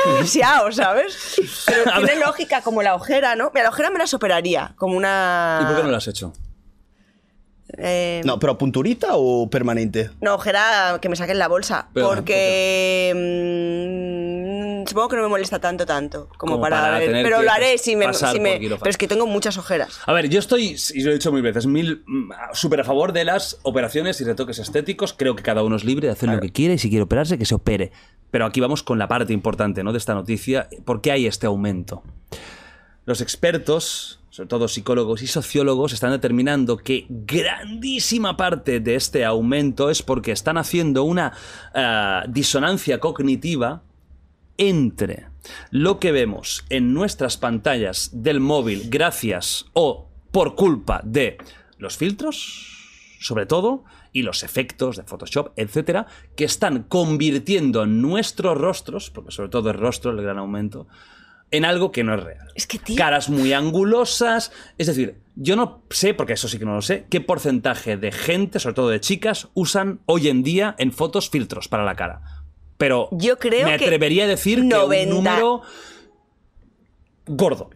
¿sabes? 0.72 1.36
Pero 1.66 1.84
tiene 1.98 2.16
lógica 2.20 2.62
como 2.62 2.82
la 2.84 2.96
ojera, 2.96 3.36
¿no? 3.36 3.52
Mira, 3.54 3.64
la 3.64 3.70
ojera 3.70 3.90
me 3.90 4.00
la 4.00 4.06
operaría, 4.14 4.74
como 4.78 4.96
una... 4.98 5.60
¿Y 5.62 5.66
por 5.66 5.76
qué 5.78 5.84
no 5.84 5.90
lo 5.90 5.98
has 5.98 6.08
hecho? 6.08 6.34
eh, 7.78 8.22
No, 8.26 8.38
pero 8.40 8.58
punturita 8.58 9.10
o 9.14 9.50
permanente. 9.50 10.12
No, 10.22 10.36
ojera 10.36 11.00
que 11.02 11.10
me 11.10 11.16
saquen 11.16 11.40
la 11.40 11.48
bolsa. 11.48 11.88
Pero, 11.94 12.10
porque. 12.10 13.12
Supongo 14.88 15.10
que 15.10 15.16
no 15.18 15.24
me 15.24 15.30
molesta 15.30 15.60
tanto, 15.60 15.86
tanto. 15.86 16.30
Como, 16.38 16.54
Como 16.54 16.62
para. 16.62 16.82
para 16.82 17.00
ver, 17.00 17.08
tener 17.08 17.24
pero 17.24 17.40
que 17.40 17.44
lo 17.46 17.52
haré 17.52 17.78
si 17.78 17.96
me. 17.96 18.14
si 18.14 18.40
me- 18.40 18.60
pero 18.60 18.90
es 18.90 18.98
que 18.98 19.08
tengo 19.08 19.26
muchas 19.28 19.58
ojeras. 19.58 20.00
A 20.06 20.14
ver, 20.14 20.30
yo 20.30 20.40
estoy, 20.40 20.76
y 20.94 21.02
lo 21.02 21.12
he 21.12 21.14
dicho 21.14 21.32
mil 21.32 21.42
veces, 21.42 21.66
mil 21.66 22.04
mm, 22.06 22.32
súper 22.54 22.82
a 22.82 22.84
favor 22.84 23.14
de 23.14 23.26
las 23.26 23.58
operaciones 23.64 24.20
y 24.22 24.24
retoques 24.24 24.60
estéticos. 24.60 25.14
Creo 25.14 25.36
que 25.36 25.44
cada 25.44 25.64
uno 25.64 25.76
es 25.76 25.84
libre 25.84 26.08
de 26.08 26.14
hacer 26.14 26.30
lo 26.30 26.40
que 26.40 26.52
quiere 26.52 26.76
y 26.76 26.78
si 26.78 26.90
quiere 26.90 27.04
operarse, 27.04 27.38
que 27.38 27.46
se 27.46 27.56
opere. 27.56 27.92
Pero 28.32 28.46
aquí 28.46 28.60
vamos 28.60 28.82
con 28.84 28.98
la 28.98 29.08
parte 29.08 29.32
importante 29.34 29.84
¿no? 29.84 29.92
de 29.92 29.98
esta 30.00 30.14
noticia. 30.16 30.68
¿Por 30.86 31.02
qué 31.02 31.12
hay 31.12 31.28
este 31.28 31.46
aumento? 31.46 32.02
Los 33.06 33.20
expertos, 33.22 34.20
sobre 34.30 34.48
todo 34.48 34.68
psicólogos 34.68 35.22
y 35.22 35.28
sociólogos, 35.28 35.92
están 35.94 36.12
determinando 36.12 36.78
que 36.78 37.06
grandísima 37.10 38.38
parte 38.38 38.80
de 38.80 38.96
este 38.96 39.26
aumento 39.26 39.90
es 39.90 40.02
porque 40.02 40.32
están 40.32 40.58
haciendo 40.58 41.04
una 41.04 41.34
ah, 41.76 42.24
disonancia 42.30 43.00
cognitiva 43.00 43.84
entre 44.58 45.28
lo 45.72 46.00
que 46.00 46.12
vemos 46.12 46.66
en 46.70 46.94
nuestras 46.94 47.38
pantallas 47.38 48.10
del 48.14 48.40
móvil 48.40 48.90
gracias 48.90 49.66
o 49.74 50.10
por 50.32 50.56
culpa 50.56 51.02
de 51.04 51.38
los 51.78 51.98
filtros, 51.98 53.18
sobre 53.20 53.46
todo, 53.46 53.84
y 54.12 54.22
los 54.22 54.44
efectos 54.44 54.96
de 54.96 55.04
Photoshop, 55.04 55.52
etcétera, 55.56 56.08
que 56.36 56.46
están 56.46 56.84
convirtiendo 56.84 57.86
nuestros 57.86 58.58
rostros, 58.58 59.10
porque 59.10 59.32
sobre 59.32 59.50
todo 59.50 59.72
el 59.72 59.78
rostro, 59.78 60.12
el 60.12 60.22
gran 60.22 60.38
aumento, 60.38 60.88
en 61.54 61.66
algo 61.66 61.92
que 61.92 62.04
no 62.04 62.16
es 62.16 62.24
real. 62.24 62.48
Es 62.56 62.66
que, 62.66 62.80
tío. 62.80 62.96
Caras 62.96 63.30
muy 63.30 63.54
angulosas. 63.54 64.52
Es 64.80 64.88
decir, 64.88 65.22
yo 65.36 65.56
no 65.56 65.84
sé, 65.92 66.16
porque 66.16 66.34
eso 66.34 66.48
sí 66.48 66.58
que 66.58 66.66
no 66.66 66.74
lo 66.74 66.82
sé, 66.82 67.06
qué 67.12 67.22
porcentaje 67.22 67.96
de 67.96 68.12
gente, 68.12 68.60
sobre 68.60 68.74
todo 68.74 68.90
de 68.90 69.00
chicas, 69.00 69.50
usan 69.54 70.00
hoy 70.08 70.30
en 70.30 70.42
día 70.42 70.76
en 70.80 70.92
fotos 70.92 71.30
filtros 71.30 71.68
para 71.68 71.86
la 71.86 71.96
cara. 71.96 72.43
Pero 72.84 73.08
Yo 73.14 73.40
creo 73.40 73.66
me 73.70 73.78
que 73.78 73.86
atrevería 73.86 74.26
a 74.26 74.28
decir 74.28 74.58
que 74.60 74.66
90. 74.66 75.10
un 75.16 75.24
número 75.24 75.62
gordo. 77.26 77.70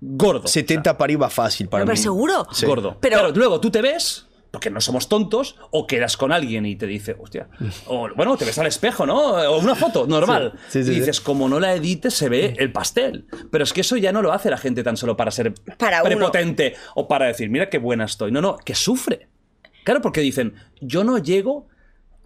Gordo. 0.00 0.46
70 0.46 0.96
para 0.96 1.06
arriba 1.06 1.28
fácil 1.28 1.68
para 1.68 1.84
Pero 1.84 1.96
mí. 1.96 2.00
seguro. 2.00 2.46
Sí. 2.52 2.66
Gordo. 2.66 2.96
Pero- 3.00 3.16
Pero 3.16 3.30
luego 3.32 3.60
tú 3.60 3.68
te 3.72 3.82
ves, 3.82 4.26
porque 4.52 4.70
no 4.70 4.80
somos 4.80 5.08
tontos, 5.08 5.56
o 5.72 5.88
quedas 5.88 6.16
con 6.16 6.30
alguien 6.30 6.66
y 6.66 6.76
te 6.76 6.86
dice, 6.86 7.16
hostia, 7.18 7.48
o 7.88 8.08
bueno, 8.14 8.36
te 8.36 8.44
ves 8.44 8.56
al 8.60 8.68
espejo, 8.68 9.06
¿no? 9.06 9.18
O 9.50 9.58
una 9.58 9.74
foto 9.74 10.06
normal. 10.06 10.52
Sí, 10.68 10.82
sí, 10.82 10.84
sí, 10.84 10.90
y 10.90 10.94
sí. 10.94 11.00
dices, 11.00 11.20
como 11.20 11.48
no 11.48 11.58
la 11.58 11.74
edites, 11.74 12.14
se 12.14 12.28
ve 12.28 12.54
el 12.58 12.70
pastel. 12.70 13.26
Pero 13.50 13.64
es 13.64 13.72
que 13.72 13.80
eso 13.80 13.96
ya 13.96 14.12
no 14.12 14.22
lo 14.22 14.32
hace 14.32 14.50
la 14.50 14.58
gente 14.58 14.84
tan 14.84 14.96
solo 14.96 15.16
para 15.16 15.32
ser 15.32 15.52
Para 15.78 16.02
uno. 16.02 16.10
prepotente 16.10 16.76
o 16.94 17.08
para 17.08 17.26
decir, 17.26 17.50
mira 17.50 17.68
qué 17.68 17.78
buena 17.78 18.04
estoy. 18.04 18.30
No, 18.30 18.40
no, 18.40 18.56
que 18.58 18.76
sufre. 18.76 19.26
Claro, 19.82 20.00
porque 20.00 20.20
dicen, 20.20 20.54
yo 20.80 21.02
no 21.02 21.18
llego 21.18 21.66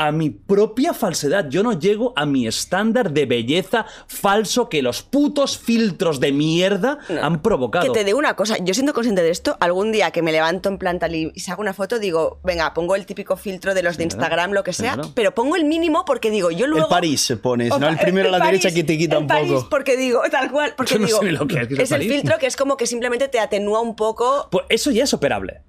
a 0.07 0.13
mi 0.13 0.31
propia 0.31 0.93
falsedad, 0.95 1.49
yo 1.49 1.63
no 1.63 1.79
llego 1.79 2.13
a 2.17 2.27
mi 2.27 2.47
estándar 2.47 3.13
de 3.13 3.27
belleza 3.27 3.87
falso 4.07 4.69
que 4.69 4.83
los 4.83 5.03
putos 5.03 5.59
filtros 5.59 6.21
de 6.21 6.33
mierda 6.33 6.99
han 7.23 7.43
provocado. 7.43 7.85
Que 7.93 7.99
te 7.99 8.05
digo 8.05 8.19
una 8.19 8.35
cosa, 8.37 8.57
yo 8.59 8.75
siendo 8.75 8.93
consciente 8.95 9.23
de 9.23 9.31
esto, 9.31 9.57
algún 9.61 9.93
día 9.93 10.11
que 10.11 10.23
me 10.23 10.33
levanto 10.33 10.69
en 10.69 10.79
plan 10.79 10.99
tal 10.99 11.15
y 11.15 11.31
saco 11.39 11.61
una 11.63 11.73
foto, 11.75 11.99
digo, 11.99 12.41
venga, 12.45 12.75
pongo 12.75 12.95
el 12.97 13.07
típico 13.07 13.37
filtro 13.37 13.75
de 13.75 13.83
los 13.83 13.97
de 13.97 14.05
Instagram, 14.05 14.53
lo 14.53 14.65
que 14.65 14.73
sea, 14.73 14.95
Claro. 14.95 15.11
pero 15.15 15.35
pongo 15.35 15.57
el 15.57 15.65
mínimo 15.65 16.05
porque 16.05 16.31
digo, 16.31 16.51
yo 16.51 16.67
luego... 16.67 16.87
El 16.87 16.91
París 16.91 17.21
se 17.21 17.37
pones, 17.37 17.71
O 17.73 17.79
¿no? 17.79 17.89
El 17.89 17.99
primero 17.99 18.29
a 18.29 18.33
la 18.33 18.39
París, 18.39 18.61
derecha 18.63 18.75
que 18.75 18.85
te 18.85 18.99
quita 18.99 19.17
el 19.17 19.23
un 19.23 19.29
París, 19.29 19.53
poco. 19.53 19.69
porque 19.71 19.97
digo, 19.97 20.23
tal 20.31 20.51
cual, 20.51 20.75
porque 20.77 20.95
Yo 20.95 21.01
no 21.01 21.07
digo, 21.07 21.19
sé 21.21 21.25
ni 21.27 21.31
lo 21.33 21.47
que 21.47 21.61
es, 21.61 21.69
que 21.69 21.75
es 21.75 21.79
el 21.79 21.83
es 21.85 21.91
el 21.93 21.99
París. 21.99 22.13
filtro 22.13 22.39
que 22.39 22.47
es 22.47 22.57
como 22.57 22.77
que 22.77 22.87
simplemente 22.87 23.29
te 23.29 23.39
atenúa 23.41 23.81
un 23.81 23.95
poco. 23.97 24.49
Pues 24.51 24.65
eso 24.69 24.91
ya 24.91 25.05
es 25.05 25.15
operable. 25.15 25.61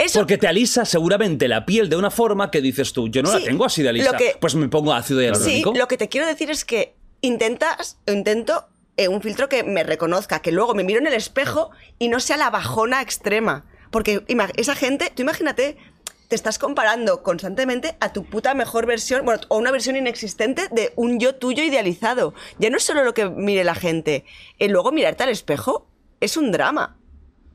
Eso, 0.00 0.20
Porque 0.20 0.38
te 0.38 0.46
alisa 0.48 0.84
seguramente 0.84 1.46
la 1.48 1.66
piel 1.66 1.88
de 1.88 1.96
una 1.96 2.10
forma 2.10 2.50
que 2.50 2.60
dices 2.60 2.92
tú, 2.92 3.08
yo 3.08 3.22
no 3.22 3.30
Sí, 3.30 3.38
la 3.40 3.44
tengo 3.44 3.64
así 3.64 3.82
de 3.82 3.90
alisa. 3.90 4.12
lo 4.12 4.18
que- 4.18 4.36
pues 4.40 4.54
me 4.54 4.68
pongo 4.68 4.92
ácido 4.92 5.20
sí, 5.20 5.26
hialurónico. 5.26 5.72
lo 5.76 5.88
que 5.88 5.96
te 5.96 6.08
quiero 6.08 6.26
decir 6.26 6.50
es 6.50 6.64
que 6.64 6.94
intentas, 7.20 7.98
intento 8.06 8.66
eh, 8.96 9.08
un 9.08 9.22
filtro 9.22 9.48
que 9.48 9.62
me 9.62 9.82
reconozca, 9.82 10.40
que 10.42 10.52
luego 10.52 10.74
me 10.74 10.84
miro 10.84 10.98
en 11.00 11.06
el 11.06 11.14
espejo 11.14 11.70
y 11.98 12.08
no 12.08 12.20
sea 12.20 12.36
la 12.36 12.50
bajona 12.50 13.00
extrema. 13.00 13.64
Porque 13.90 14.24
esa 14.56 14.74
gente, 14.74 15.10
tú 15.14 15.22
imagínate 15.22 15.76
te 16.28 16.36
estás 16.36 16.58
comparando 16.60 17.24
constantemente 17.24 17.96
a 17.98 18.12
tu 18.12 18.24
puta 18.24 18.54
mejor 18.54 18.86
versión, 18.86 19.24
bueno, 19.24 19.40
o 19.48 19.58
una 19.58 19.72
versión 19.72 19.96
inexistente 19.96 20.68
de 20.70 20.92
un 20.94 21.18
yo 21.18 21.34
tuyo 21.34 21.64
idealizado. 21.64 22.34
Ya 22.58 22.70
no 22.70 22.76
es 22.76 22.84
solo 22.84 23.02
lo 23.02 23.14
que 23.14 23.28
mire 23.28 23.64
la 23.64 23.74
gente, 23.74 24.24
el 24.60 24.70
luego 24.70 24.92
mirarte 24.92 25.24
al 25.24 25.30
espejo 25.30 25.88
es 26.20 26.36
un 26.36 26.52
drama. 26.52 26.96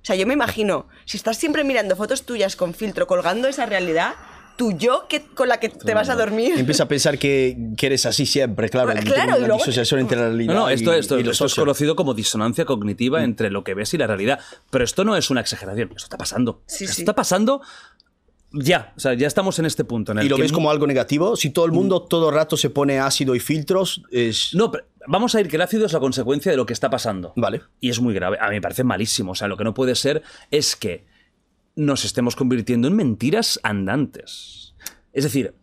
O 0.06 0.08
sea, 0.08 0.16
yo 0.16 0.28
me 0.28 0.36
imagino, 0.36 0.86
si 1.06 1.18
estás 1.18 1.38
siempre 1.38 1.64
mirando 1.64 1.96
fotos 1.96 2.28
tuyas 2.28 2.56
con 2.56 2.76
filtro, 2.76 3.08
colgando 3.08 3.48
esa 3.48 3.66
realidad, 3.66 4.14
tu 4.56 4.72
yo 4.78 5.08
que, 5.10 5.24
con 5.26 5.50
la 5.50 5.60
que 5.60 5.70
te 5.70 5.96
vas 5.96 6.10
a 6.10 6.16
dormir. 6.16 6.54
Empieza 6.60 6.84
a 6.84 6.88
pensar 6.88 7.18
que, 7.18 7.58
que 7.76 7.88
eres 7.88 8.06
así 8.06 8.28
siempre, 8.28 8.70
claro. 8.70 8.94
Claro, 9.04 9.38
una 9.44 9.56
disociación 9.56 10.02
entre 10.02 10.18
la 10.18 10.28
realidad 10.28 10.54
No, 10.54 10.60
no, 10.62 10.70
esto, 10.70 10.96
y- 10.96 11.00
esto, 11.00 11.20
y 11.20 11.28
esto 11.28 11.46
es 11.48 11.56
conocido 11.56 11.96
como 11.96 12.14
disonancia 12.14 12.66
Mm. 12.66 12.68
cognitiva 12.68 13.24
entre 13.24 13.50
lo 13.50 13.64
que 13.64 13.74
ves 13.74 13.96
y 13.96 13.98
la 13.98 14.06
realidad. 14.06 14.40
Pero 14.70 14.84
esto 14.84 15.04
no 15.06 15.16
es 15.18 15.32
una 15.32 15.42
exageración, 15.42 15.90
esto 15.96 16.04
está 16.06 16.18
pasando. 16.20 16.62
Sí, 16.68 16.84
esto 16.84 16.98
sí. 16.98 17.02
está 17.02 17.16
pasando 17.16 17.62
ya. 18.52 18.94
O 18.96 19.00
sea, 19.00 19.14
ya 19.16 19.28
estamos 19.28 19.60
en 19.60 19.66
este 19.66 19.84
punto. 19.84 20.12
En 20.14 20.20
el 20.20 20.28
¿Y 20.28 20.30
lo 20.30 20.36
que 20.38 20.44
ves 20.44 20.52
como 20.52 20.70
algo 20.72 20.88
negativo? 20.88 21.36
Si 21.36 21.50
todo 21.50 21.66
el 21.66 21.72
mundo 21.72 22.04
todo 22.04 22.30
el 22.30 22.36
rato 22.36 22.56
se 22.56 22.70
pone 22.70 23.00
ácido 23.00 23.36
y 23.36 23.40
filtros, 23.42 24.04
es... 24.12 24.54
No, 24.54 24.72
pero 24.72 24.86
vamos 25.08 25.36
a 25.36 25.42
ir 25.42 25.48
que 25.48 25.56
el 25.56 25.62
ácido 25.62 25.86
es 25.86 25.94
la 25.94 26.00
consecuencia 26.00 26.52
de 26.52 26.58
lo 26.58 26.66
que 26.66 26.74
está 26.74 26.90
pasando. 26.90 27.34
Vale. 27.36 27.62
Y 27.80 27.90
es 27.90 28.00
muy 28.00 28.14
grave. 28.14 28.38
A 28.40 28.50
mí 28.50 28.56
me 28.56 28.62
parece 28.62 28.84
malísimo. 28.84 29.32
O 29.32 29.36
sea, 29.36 29.48
lo 29.48 29.58
que 29.58 29.64
no 29.64 29.74
puede 29.74 29.96
ser 29.96 30.24
es 30.52 30.76
que 30.76 31.06
nos 31.76 32.06
estemos 32.06 32.36
convirtiendo 32.36 32.88
en 32.88 32.96
mentiras 32.96 33.60
andantes. 33.64 34.76
Es 35.14 35.24
decir, 35.24 35.56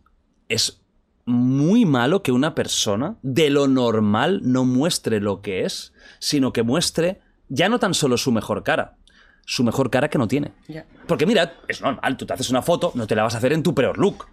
es 0.49 0.81
muy 1.25 1.85
malo 1.85 2.21
que 2.21 2.31
una 2.31 2.53
persona 2.53 3.17
de 3.21 3.49
lo 3.49 3.67
normal 3.67 4.41
no 4.43 4.65
muestre 4.65 5.21
lo 5.21 5.41
que 5.41 5.65
es, 5.65 5.93
sino 6.19 6.53
que 6.53 6.63
muestre 6.63 7.21
ya 7.49 7.69
no 7.69 7.79
tan 7.79 7.93
solo 7.93 8.17
su 8.17 8.31
mejor 8.31 8.63
cara, 8.63 8.97
su 9.45 9.63
mejor 9.63 9.89
cara 9.89 10.09
que 10.09 10.17
no 10.17 10.27
tiene. 10.27 10.51
Ya. 10.67 10.85
Porque 11.07 11.25
mira, 11.25 11.53
es 11.67 11.81
normal, 11.81 12.17
tú 12.17 12.25
te 12.25 12.33
haces 12.33 12.49
una 12.49 12.61
foto, 12.61 12.91
no 12.95 13.07
te 13.07 13.15
la 13.15 13.23
vas 13.23 13.35
a 13.35 13.37
hacer 13.37 13.53
en 13.53 13.63
tu 13.63 13.73
peor 13.73 13.97
look. 13.97 14.27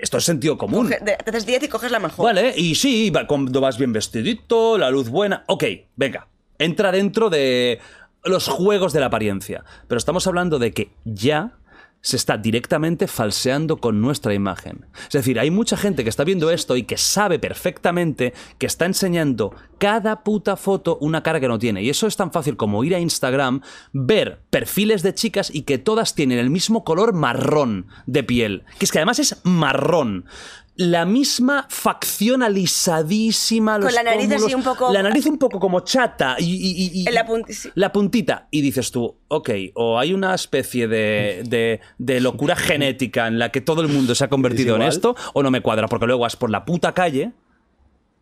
Esto 0.00 0.18
es 0.18 0.24
sentido 0.24 0.56
común. 0.58 0.88
Coge- 0.88 0.98
te 1.04 1.30
haces 1.30 1.46
10 1.46 1.62
y 1.64 1.68
coges 1.68 1.90
la 1.90 1.98
mejor. 2.00 2.24
Vale, 2.26 2.54
y 2.56 2.74
sí, 2.74 3.12
cuando 3.28 3.60
vas 3.60 3.78
bien 3.78 3.92
vestidito, 3.92 4.78
la 4.78 4.90
luz 4.90 5.08
buena. 5.08 5.44
Ok, 5.46 5.64
venga. 5.96 6.26
Entra 6.58 6.92
dentro 6.92 7.30
de 7.30 7.78
los 8.24 8.48
juegos 8.48 8.92
de 8.92 9.00
la 9.00 9.06
apariencia. 9.06 9.64
Pero 9.88 9.98
estamos 9.98 10.26
hablando 10.26 10.58
de 10.58 10.72
que 10.72 10.90
ya 11.04 11.52
se 12.02 12.16
está 12.16 12.36
directamente 12.38 13.06
falseando 13.06 13.78
con 13.78 14.00
nuestra 14.00 14.34
imagen. 14.34 14.86
Es 15.06 15.12
decir, 15.12 15.38
hay 15.38 15.50
mucha 15.50 15.76
gente 15.76 16.02
que 16.02 16.10
está 16.10 16.24
viendo 16.24 16.50
esto 16.50 16.76
y 16.76 16.84
que 16.84 16.96
sabe 16.96 17.38
perfectamente 17.38 18.32
que 18.58 18.66
está 18.66 18.86
enseñando 18.86 19.54
cada 19.78 20.22
puta 20.22 20.56
foto 20.56 20.98
una 21.00 21.22
cara 21.22 21.40
que 21.40 21.48
no 21.48 21.58
tiene. 21.58 21.82
Y 21.82 21.90
eso 21.90 22.06
es 22.06 22.16
tan 22.16 22.32
fácil 22.32 22.56
como 22.56 22.84
ir 22.84 22.94
a 22.94 23.00
Instagram, 23.00 23.60
ver 23.92 24.40
perfiles 24.50 25.02
de 25.02 25.14
chicas 25.14 25.50
y 25.54 25.62
que 25.62 25.78
todas 25.78 26.14
tienen 26.14 26.38
el 26.38 26.50
mismo 26.50 26.84
color 26.84 27.12
marrón 27.12 27.86
de 28.06 28.22
piel. 28.22 28.64
Que 28.78 28.84
es 28.84 28.92
que 28.92 28.98
además 28.98 29.18
es 29.18 29.40
marrón. 29.44 30.24
La 30.76 31.04
misma 31.04 31.66
facción 31.68 32.42
alisadísima. 32.42 33.74
Con 33.74 33.84
los 33.84 33.92
la 33.94 34.02
nariz 34.02 34.30
así 34.30 34.34
pómulos, 34.36 34.54
un 34.54 34.62
poco- 34.62 34.92
La 34.92 35.02
nariz 35.02 35.26
un 35.26 35.36
poco 35.38 35.60
como 35.60 35.80
chata. 35.80 36.36
Y, 36.38 36.44
y- 36.44 36.70
y- 36.84 37.02
y- 37.02 37.06
En 37.08 37.14
la 37.14 37.26
punti- 37.26 37.52
sí. 37.52 37.70
la 37.74 37.92
puntita. 37.92 38.48
Y 38.50 38.62
dices 38.62 38.90
tú, 38.90 39.16
ok, 39.28 39.50
o 39.74 39.98
hay 39.98 40.14
una 40.14 40.34
especie 40.34 40.88
de, 40.88 41.42
de- 41.46 41.80
de 41.98 42.20
locura 42.20 42.56
genética 42.56 43.26
en 43.26 43.38
la 43.38 43.50
que 43.50 43.60
todo 43.60 43.82
el 43.82 43.88
mundo 43.88 44.14
se 44.14 44.24
ha 44.24 44.28
convertido 44.28 44.76
en 44.76 44.82
esto, 44.82 45.14
o 45.34 45.42
no 45.42 45.50
me 45.50 45.60
cuadra, 45.60 45.86
porque 45.88 46.06
luego 46.06 46.22
vas 46.22 46.36
por 46.36 46.50
la 46.50 46.64
puta 46.64 46.94
calle 46.94 47.32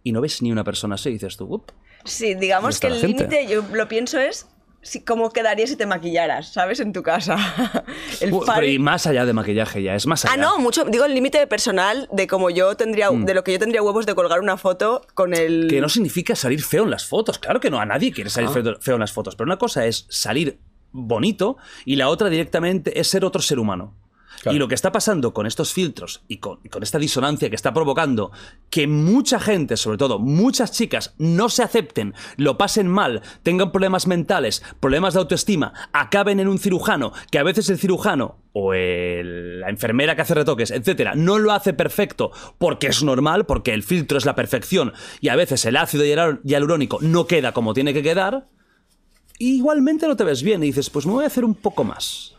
y 0.02 0.12
no 0.12 0.20
ves 0.20 0.42
ni 0.42 0.50
una 0.50 0.64
persona 0.64 0.96
así 0.96 1.10
y 1.10 1.12
dices 1.12 1.36
tú, 1.36 1.44
"Up". 1.44 1.72
Sí, 2.04 2.34
digamos 2.34 2.80
que 2.80 2.86
el 2.88 3.00
límite, 3.00 3.46
yo 3.46 3.62
lo 3.72 3.86
pienso, 3.88 4.18
es 4.18 4.48
si, 4.88 5.04
cómo 5.04 5.30
quedaría 5.30 5.66
si 5.66 5.76
te 5.76 5.86
maquillaras, 5.86 6.52
¿sabes? 6.52 6.80
En 6.80 6.92
tu 6.92 7.02
casa. 7.02 7.36
el 8.20 8.32
Uh, 8.32 8.44
pero 8.46 8.66
y 8.66 8.78
más 8.78 9.06
allá 9.06 9.24
de 9.26 9.32
maquillaje 9.32 9.82
ya, 9.82 9.94
es 9.94 10.06
más 10.06 10.24
allá. 10.24 10.34
Ah, 10.34 10.36
no, 10.36 10.58
mucho. 10.58 10.84
Digo 10.84 11.04
el 11.04 11.14
límite 11.14 11.46
personal 11.46 12.08
de 12.12 12.26
como 12.26 12.50
yo 12.50 12.76
tendría, 12.76 13.10
de 13.10 13.34
lo 13.34 13.44
que 13.44 13.52
yo 13.52 13.58
tendría 13.58 13.82
huevos 13.82 14.06
de 14.06 14.14
colgar 14.14 14.40
una 14.40 14.56
foto 14.56 15.02
con 15.14 15.34
el. 15.34 15.66
Mm. 15.66 15.68
Que 15.68 15.80
no 15.80 15.88
significa 15.88 16.34
salir 16.34 16.62
feo 16.62 16.84
en 16.84 16.90
las 16.90 17.06
fotos. 17.06 17.38
Claro 17.38 17.60
que 17.60 17.70
no, 17.70 17.78
a 17.80 17.86
nadie 17.86 18.12
quiere 18.12 18.28
Ah. 18.28 18.32
salir 18.32 18.50
feo, 18.50 18.76
feo 18.80 18.94
en 18.94 19.00
las 19.00 19.12
fotos. 19.12 19.36
Pero 19.36 19.46
una 19.46 19.58
cosa 19.58 19.86
es 19.86 20.06
salir 20.08 20.58
bonito 20.90 21.56
y 21.84 21.96
la 21.96 22.08
otra 22.08 22.28
directamente 22.28 22.98
es 22.98 23.08
ser 23.08 23.24
otro 23.24 23.42
ser 23.42 23.58
humano. 23.58 23.94
Y 24.50 24.58
lo 24.58 24.68
que 24.68 24.74
está 24.74 24.92
pasando 24.92 25.32
con 25.34 25.46
estos 25.46 25.72
filtros 25.72 26.22
y 26.28 26.38
con, 26.38 26.60
esta 26.80 26.98
disonancia 26.98 27.50
que 27.50 27.56
está 27.56 27.72
provocando 27.74 28.30
que 28.70 28.86
mucha 28.86 29.40
gente, 29.40 29.76
sobre 29.76 29.98
todo 29.98 30.18
muchas 30.18 30.72
chicas, 30.72 31.14
no 31.18 31.48
se 31.48 31.62
acepten, 31.62 32.14
lo 32.36 32.56
pasen 32.56 32.88
mal, 32.88 33.22
tengan 33.42 33.72
problemas 33.72 34.06
mentales, 34.06 34.62
problemas 34.80 35.14
de 35.14 35.20
autoestima, 35.20 35.72
acaben 35.92 36.40
en 36.40 36.48
un 36.48 36.58
cirujano, 36.58 37.12
que 37.30 37.38
a 37.38 37.42
veces 37.42 37.68
el 37.70 37.78
cirujano 37.78 38.36
o 38.52 38.72
la 38.72 39.68
enfermera 39.68 40.16
que 40.16 40.22
hace 40.22 40.34
retoques, 40.34 40.70
etcétera, 40.70 41.14
no 41.14 41.38
lo 41.38 41.52
hace 41.52 41.72
perfecto 41.72 42.30
porque 42.58 42.88
es 42.88 43.02
normal, 43.02 43.46
porque 43.46 43.74
el 43.74 43.82
filtro 43.82 44.18
es 44.18 44.24
la 44.24 44.34
perfección 44.34 44.92
y 45.20 45.28
a 45.28 45.36
veces 45.36 45.64
el 45.64 45.76
ácido 45.76 46.04
hialu- 46.04 46.40
hialurónico 46.44 46.98
no 47.00 47.26
queda 47.26 47.52
como 47.52 47.74
tiene 47.74 47.92
que 47.94 48.02
quedar, 48.02 48.48
igualmente 49.38 50.08
no 50.08 50.16
te 50.16 50.24
ves 50.24 50.42
bien 50.42 50.62
y 50.62 50.66
dices, 50.66 50.90
pues 50.90 51.06
me 51.06 51.12
voy 51.12 51.24
a 51.24 51.28
hacer 51.28 51.44
un 51.44 51.54
poco 51.54 51.84
más. 51.84 52.34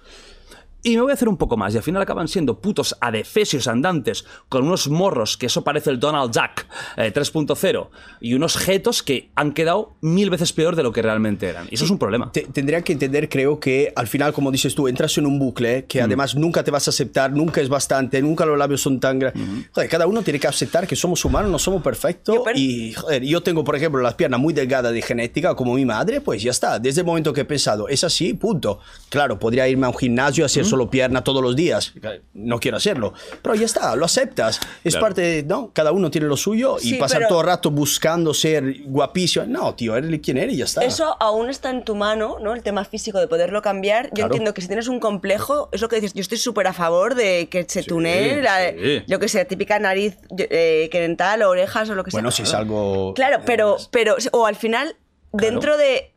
Y 0.81 0.95
me 0.95 1.01
voy 1.01 1.11
a 1.11 1.13
hacer 1.13 1.27
un 1.27 1.37
poco 1.37 1.57
más. 1.57 1.73
Y 1.73 1.77
al 1.77 1.83
final 1.83 2.01
acaban 2.01 2.27
siendo 2.27 2.59
putos 2.61 2.95
adefesios 3.01 3.67
andantes 3.67 4.25
con 4.47 4.65
unos 4.65 4.87
morros, 4.87 5.35
que 5.37 5.47
eso 5.47 5.63
parece 5.63 5.89
el 5.89 5.99
Donald 5.99 6.31
Duck 6.33 6.65
eh, 6.97 7.11
3.0, 7.13 7.89
y 8.21 8.33
unos 8.33 8.55
jetos 8.57 9.03
que 9.03 9.29
han 9.35 9.51
quedado 9.53 9.95
mil 10.01 10.29
veces 10.29 10.53
peor 10.53 10.75
de 10.75 10.83
lo 10.83 10.91
que 10.91 11.01
realmente 11.01 11.47
eran. 11.47 11.67
Y 11.69 11.75
eso 11.75 11.83
es 11.85 11.91
un 11.91 11.97
problema. 11.99 12.31
Te- 12.31 12.47
tendría 12.51 12.81
que 12.81 12.93
entender, 12.93 13.27
creo 13.29 13.59
que 13.59 13.91
al 13.95 14.07
final, 14.07 14.31
como 14.33 14.51
dices 14.51 14.73
tú, 14.73 14.87
entras 14.87 15.17
en 15.17 15.25
un 15.25 15.37
bucle 15.39 15.81
Mm. 15.81 15.87
que 15.87 16.01
además 16.01 16.35
nunca 16.35 16.63
te 16.63 16.71
vas 16.71 16.87
a 16.87 16.91
aceptar, 16.91 17.31
nunca 17.31 17.59
es 17.61 17.67
bastante, 17.69 18.21
nunca 18.21 18.45
los 18.45 18.57
labios 18.57 18.81
son 18.81 18.99
tan 18.99 19.19
grandes. 19.19 19.43
Joder, 19.73 19.89
cada 19.89 20.07
uno 20.07 20.21
tiene 20.21 20.39
que 20.39 20.47
aceptar 20.47 20.87
que 20.87 20.95
somos 20.95 21.23
humanos, 21.25 21.51
no 21.51 21.59
somos 21.59 21.81
perfectos. 21.83 22.35
Yo 22.35 22.43
pen- 22.43 22.53
y 22.57 22.93
joder, 22.93 23.23
yo 23.23 23.41
tengo, 23.43 23.63
por 23.63 23.75
ejemplo, 23.75 24.01
las 24.01 24.13
piernas 24.13 24.39
muy 24.39 24.53
delgadas 24.53 24.93
de 24.93 25.01
genética, 25.01 25.55
como 25.55 25.73
mi 25.73 25.85
madre, 25.85 26.21
pues 26.21 26.41
ya 26.41 26.51
está. 26.51 26.79
Desde 26.79 27.01
el 27.01 27.07
momento 27.07 27.33
que 27.33 27.41
he 27.41 27.45
pensado, 27.45 27.87
es 27.89 28.03
así, 28.03 28.33
punto. 28.33 28.79
Claro, 29.09 29.37
podría 29.39 29.67
irme 29.67 29.85
a 29.85 29.89
un 29.89 29.97
gimnasio 29.97 30.45
hacer 30.45 30.65
solo 30.69 30.89
pierna 30.89 31.23
todos 31.23 31.41
los 31.41 31.55
días. 31.55 31.93
No 32.33 32.59
quiero 32.59 32.77
hacerlo. 32.77 33.13
Pero 33.41 33.55
ya 33.55 33.65
está, 33.65 33.95
lo 33.95 34.05
aceptas. 34.05 34.59
Es 34.83 34.93
Claro. 34.93 35.05
parte 35.07 35.21
de, 35.21 35.43
¿no? 35.43 35.71
Cada 35.73 35.91
uno 35.91 36.09
tiene 36.11 36.27
lo 36.27 36.37
suyo 36.37 36.77
y 36.79 36.89
Sí, 36.91 36.93
pasar 36.95 37.19
pero- 37.19 37.29
todo 37.29 37.41
el 37.41 37.47
rato 37.47 37.71
buscando 37.71 38.33
ser 38.33 38.83
guapísimo. 38.85 39.45
No, 39.45 39.75
tío, 39.75 39.95
eres 39.95 40.19
quien 40.21 40.37
eres 40.37 40.53
y 40.55 40.57
ya 40.57 40.65
está. 40.65 40.83
Eso 40.83 41.15
aún 41.19 41.49
está 41.49 41.69
en 41.69 41.83
tu 41.83 41.95
mano, 41.95 42.37
¿no? 42.39 42.53
El 42.53 42.63
tema 42.63 42.85
físico 42.85 43.19
de 43.19 43.27
poderlo 43.27 43.61
cambiar. 43.61 44.05
Yo 44.07 44.11
Claro. 44.13 44.27
entiendo 44.27 44.53
que 44.53 44.61
si 44.61 44.67
tienes 44.67 44.87
un 44.87 44.99
complejo, 44.99 45.69
es 45.71 45.81
lo 45.81 45.89
que 45.89 45.95
dices, 45.97 46.13
yo 46.13 46.21
estoy 46.21 46.37
súper 46.37 46.67
a 46.67 46.73
favor 46.73 47.15
de 47.15 47.47
que 47.49 47.65
se 47.67 47.83
tunee, 47.83 48.41
la, 48.41 48.71
sí. 48.71 49.03
yo 49.07 49.19
que 49.19 49.27
sé, 49.27 49.43
típica 49.45 49.79
nariz 49.79 50.17
eh, 50.37 50.89
que 50.91 50.99
dental, 51.01 51.41
o 51.43 51.49
orejas 51.49 51.89
o 51.89 51.95
lo 51.95 52.03
que 52.03 52.11
Bueno, 52.11 52.31
sea. 52.31 52.45
si 52.45 52.49
es 52.49 52.53
algo... 52.55 53.13
Claro, 53.13 53.39
pero, 53.45 53.77
pero, 53.91 54.15
o 54.31 54.45
al 54.45 54.55
final, 54.55 54.95
dentro 55.33 55.77
de. 55.77 56.13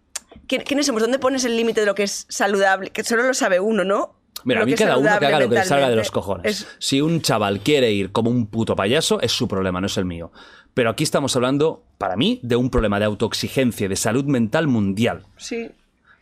¿quién- 0.46 0.62
¿Quiénes 0.62 0.86
somos? 0.86 1.03
¿Dónde 1.03 1.18
pones 1.18 1.44
el 1.44 1.57
límite 1.57 1.80
de 1.80 1.86
lo 1.86 1.94
que 1.94 2.03
es 2.05 2.26
saludable? 2.28 2.90
Que 2.90 3.05
solo 3.05 3.22
lo 3.22 3.34
sabe 3.34 3.61
uno, 3.61 3.84
¿no? 3.84 4.14
Mira, 4.45 4.62
a 4.62 4.64
mí 4.66 4.74
cada 4.74 4.97
uno 4.99 5.09
que 5.18 5.26
haga 5.26 5.40
lo 5.40 5.49
que 5.49 5.55
le 5.57 5.64
salga 5.64 5.88
de 5.90 5.97
los 5.97 6.11
cojones. 6.11 6.61
Es- 6.61 6.68
Si 6.78 7.01
un 7.01 7.20
chaval 7.22 7.61
quiere 7.61 7.93
ir 7.93 8.12
como 8.12 8.30
un 8.30 8.47
puto 8.47 8.74
payaso, 8.76 9.20
es 9.20 9.32
su 9.32 9.47
problema, 9.49 9.80
no 9.80 9.86
es 9.86 9.97
el 9.97 10.05
mío. 10.05 10.32
Pero 10.74 10.90
aquí 10.90 11.05
estamos 11.05 11.34
hablando, 11.36 11.84
para 11.99 12.16
mí, 12.16 12.40
de 12.43 12.57
un 12.57 12.70
problema 12.70 12.99
de 12.99 13.05
autoexigencia, 13.05 13.88
de 13.88 13.97
salud 13.97 14.24
mental 14.24 14.68
mundial. 14.68 15.22
sí. 15.36 15.70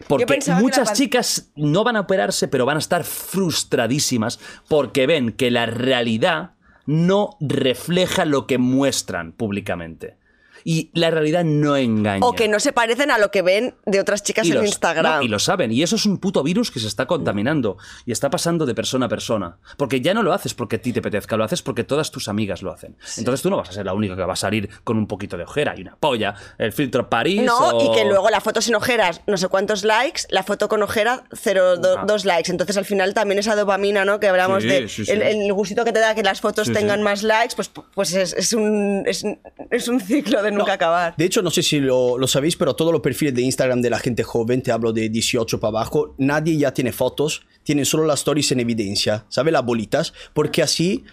Porque 0.08 0.38
muchas 0.62 0.88
la 0.88 0.94
chicas 0.94 1.50
no 1.56 1.84
van 1.84 1.94
a 1.96 2.00
operarse, 2.00 2.48
pero 2.48 2.64
van 2.64 2.76
a 2.76 2.78
estar 2.78 3.04
frustradísimas 3.04 4.40
porque 4.68 5.06
ven 5.06 5.32
que 5.32 5.50
la 5.50 5.66
realidad 5.66 6.52
no 6.86 7.36
refleja 7.40 8.24
lo 8.24 8.46
que 8.46 8.56
muestran 8.58 9.32
públicamente. 9.32 10.16
Y 10.64 10.90
la 10.94 11.10
realidad 11.10 11.44
no 11.44 11.76
engaña. 11.76 12.24
O 12.26 12.32
que 12.34 12.48
no 12.48 12.60
se 12.60 12.72
parecen 12.72 13.10
a 13.10 13.18
lo 13.18 13.30
que 13.30 13.42
ven 13.42 13.74
de 13.86 14.00
otras 14.00 14.22
chicas 14.22 14.46
Y 14.46 14.50
en 14.50 14.56
los- 14.58 14.66
Instagram. 14.66 15.16
no, 15.18 15.22
y 15.22 15.28
lo 15.28 15.38
saben. 15.38 15.72
Y 15.72 15.82
eso 15.82 15.96
es 15.96 16.06
un 16.06 16.18
puto 16.18 16.42
virus 16.42 16.70
que 16.70 16.80
se 16.80 16.86
está 16.88 17.06
contaminando. 17.06 17.76
Y 18.06 18.12
está 18.12 18.30
pasando 18.30 18.66
de 18.66 18.74
persona 18.74 19.06
a 19.06 19.08
persona. 19.08 19.58
Porque 19.76 20.00
ya 20.00 20.14
no 20.14 20.22
lo 20.22 20.32
haces 20.32 20.54
porque 20.54 20.76
a 20.76 20.78
ti 20.82 20.92
te 20.92 21.00
apetezca, 21.00 21.36
lo 21.36 21.44
haces 21.44 21.62
porque 21.62 21.84
todas 21.84 22.10
tus 22.10 22.28
amigas 22.28 22.62
lo 22.62 22.72
hacen. 22.72 22.96
Entonces 23.16 23.42
tú 23.42 23.50
no 23.50 23.56
vas 23.56 23.68
a 23.68 23.72
ser 23.72 23.86
la 23.86 23.94
única 23.94 24.16
que 24.16 24.22
va 24.22 24.32
a 24.32 24.36
salir 24.36 24.68
con 24.84 24.96
un 24.96 25.06
poquito 25.06 25.36
de 25.36 25.44
ojera 25.44 25.74
y 25.76 25.82
una 25.82 25.96
polla, 25.96 26.34
el 26.58 26.72
filtro 26.72 27.08
París. 27.08 27.42
No, 27.42 27.58
o- 27.58 27.92
y 27.92 27.96
que 27.96 28.04
luego 28.04 28.30
la 28.30 28.40
foto 28.40 28.60
sin 28.60 28.74
ojeras, 28.74 29.22
no 29.26 29.36
sé 29.36 29.48
cuántos 29.48 29.84
likes, 29.84 30.22
la 30.30 30.42
foto 30.42 30.68
con 30.68 30.82
ojera, 30.82 31.24
cero, 31.32 31.76
do- 31.76 31.98
Ah. 31.98 32.04
dos 32.06 32.24
likes. 32.24 32.50
Entonces 32.50 32.76
al 32.76 32.84
final 32.84 33.14
también 33.14 33.38
esa 33.38 33.54
dopamina, 33.56 34.04
¿no? 34.04 34.20
Que 34.20 34.28
hablamos 34.28 34.62
Sí, 34.62 34.68
de 34.68 34.88
sí, 34.88 35.04
sí. 35.04 35.10
El, 35.12 35.22
el 35.22 35.52
gustito 35.52 35.84
que 35.84 35.92
te 35.92 36.00
da 36.00 36.14
que 36.14 36.22
las 36.22 36.40
fotos 36.40 36.66
Sí, 36.68 36.72
tengan 36.72 36.98
sí. 37.00 37.04
más 37.04 37.22
likes, 37.22 37.54
pues, 37.56 37.68
pues 37.68 38.14
es, 38.14 38.32
es 38.34 38.52
un, 38.52 39.04
es, 39.06 39.24
es 39.70 39.88
un 39.88 40.00
ciclo 40.00 40.42
de 40.42 40.49
nunca 40.50 40.74
acabar. 40.74 41.14
De 41.16 41.24
hecho, 41.24 41.42
no 41.42 41.50
sé 41.50 41.62
si 41.62 41.80
lo, 41.80 42.18
lo 42.18 42.26
sabéis, 42.26 42.56
pero 42.56 42.74
todos 42.74 42.92
los 42.92 43.00
perfiles 43.00 43.34
de 43.34 43.42
Instagram 43.42 43.80
de 43.82 43.90
la 43.90 43.98
gente 43.98 44.22
joven, 44.22 44.62
te 44.62 44.72
hablo 44.72 44.92
de 44.92 45.08
18 45.08 45.60
para 45.60 45.70
abajo, 45.70 46.14
nadie 46.18 46.56
ya 46.56 46.72
tiene 46.72 46.92
fotos, 46.92 47.42
tienen 47.62 47.84
solo 47.84 48.04
las 48.04 48.20
stories 48.20 48.52
en 48.52 48.60
evidencia, 48.60 49.26
¿sabes? 49.28 49.52
Las 49.52 49.64
bolitas, 49.64 50.12
porque 50.34 50.62
así 50.62 51.04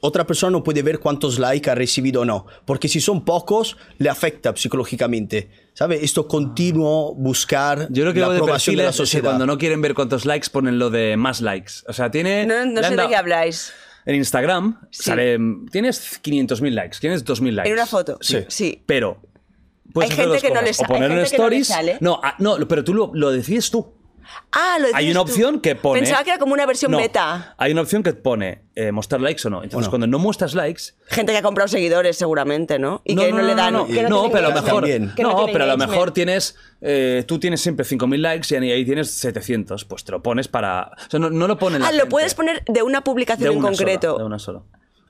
otra 0.00 0.26
persona 0.26 0.50
no 0.52 0.62
puede 0.62 0.82
ver 0.82 0.98
cuántos 0.98 1.38
likes 1.38 1.70
ha 1.70 1.74
recibido 1.74 2.22
o 2.22 2.24
no. 2.24 2.46
Porque 2.64 2.88
si 2.88 3.00
son 3.00 3.24
pocos, 3.24 3.76
le 3.98 4.08
afecta 4.08 4.54
psicológicamente. 4.56 5.50
¿Sabe? 5.74 6.04
Esto 6.04 6.26
continuo 6.26 7.14
buscar 7.14 7.88
Yo 7.90 8.02
creo 8.02 8.12
que 8.12 8.20
la 8.20 8.26
lo 8.26 8.32
de 8.32 8.38
aprobación 8.38 8.76
de 8.76 8.82
perfiles 8.82 8.84
la 8.84 8.90
es 8.90 8.96
que 8.96 9.06
sociedad. 9.06 9.30
cuando 9.30 9.46
no 9.46 9.56
quieren 9.56 9.80
ver 9.80 9.94
cuántos 9.94 10.24
likes 10.26 10.48
ponen 10.50 10.78
lo 10.78 10.90
de 10.90 11.16
más 11.16 11.40
likes. 11.40 11.72
O 11.86 11.92
sea, 11.92 12.10
tiene... 12.10 12.44
No, 12.46 12.82
sé 12.82 12.96
de 12.96 13.08
qué 13.08 13.16
habláis. 13.16 13.72
En 14.06 14.14
Instagram 14.16 14.80
Sí. 14.90 15.02
sale... 15.04 15.38
Tienes 15.70 16.20
500.000 16.22 16.70
likes, 16.70 16.98
tienes 17.00 17.24
2.000 17.24 17.50
likes. 17.52 17.68
En 17.68 17.74
una 17.74 17.86
foto. 17.86 18.18
Sí. 18.20 18.38
Sí. 18.48 18.82
Pero... 18.86 19.20
Hay 20.00 20.10
gente 20.10 20.38
que 20.40 20.48
no 20.48 20.54
cosas. 20.60 20.64
le 20.64 20.74
sa- 20.74 20.84
O 20.84 20.86
poner 20.86 21.02
hay 21.10 21.18
en 21.18 21.26
gente 21.26 21.36
que 21.50 21.58
no 21.58 21.64
sale. 21.64 21.98
No, 22.00 22.20
ah, 22.22 22.36
no, 22.38 22.56
pero 22.68 22.84
tú 22.84 22.94
lo, 22.94 23.10
lo 23.12 23.30
decides 23.32 23.70
tú. 23.70 23.92
Ah, 24.52 24.78
lo 24.80 24.88
Hay 24.94 25.10
una 25.10 25.20
tú. 25.20 25.30
opción 25.30 25.60
que 25.60 25.76
pone... 25.76 26.00
Pensaba 26.00 26.24
que 26.24 26.30
era 26.30 26.38
como 26.38 26.52
una 26.52 26.66
versión 26.66 26.90
No, 26.90 26.98
beta. 26.98 27.54
Hay 27.56 27.72
una 27.72 27.82
opción 27.82 28.02
que 28.02 28.12
pone 28.14 28.62
eh, 28.74 28.90
mostrar 28.90 29.20
likes 29.20 29.46
o 29.46 29.50
no. 29.50 29.62
Entonces, 29.62 29.86
no. 29.86 29.90
cuando 29.90 30.06
no 30.06 30.18
muestras 30.18 30.54
likes... 30.54 30.82
Gente 31.06 31.32
que 31.32 31.38
ha 31.38 31.42
comprado 31.42 31.68
seguidores, 31.68 32.16
seguramente, 32.16 32.78
¿no? 32.78 33.02
Y 33.04 33.14
que 33.14 33.32
no, 33.32 33.42
le 33.42 33.54
dan. 33.54 33.74
No, 33.74 33.86
que 33.86 34.02
no, 34.04 34.30
pero 34.30 34.46
a 34.48 34.50
lo 34.54 34.62
mejor. 34.62 34.88
No, 35.18 35.46
pero 35.52 35.64
a 35.64 35.66
lo 35.66 35.76
mejor 35.76 36.12
tienes. 36.12 36.56
eh, 36.80 37.24
tú 37.26 37.38
tienes 37.38 37.60
siempre 37.60 37.84
5.000 37.84 38.16
likes 38.18 38.54
y 38.54 38.70
ahí 38.70 38.84
tienes 38.84 39.10
700. 39.10 39.84
Pues 39.84 40.04
te 40.04 40.12
lo 40.12 40.22
pones 40.22 40.48
para. 40.48 40.92
O 41.06 41.10
sea, 41.10 41.20
no, 41.20 41.30
no 41.30 41.46
lo 41.48 41.58
ponen. 41.58 41.82
Ah, 41.82 41.92
lo 41.92 42.08
puedes 42.08 42.34
poner 42.34 42.64
de 42.66 42.82
una 42.82 43.02
publicación 43.02 43.54
en 43.54 43.60
concreto. 43.60 44.18
de 44.18 44.24
una 44.24 44.38
sola. 44.38 44.62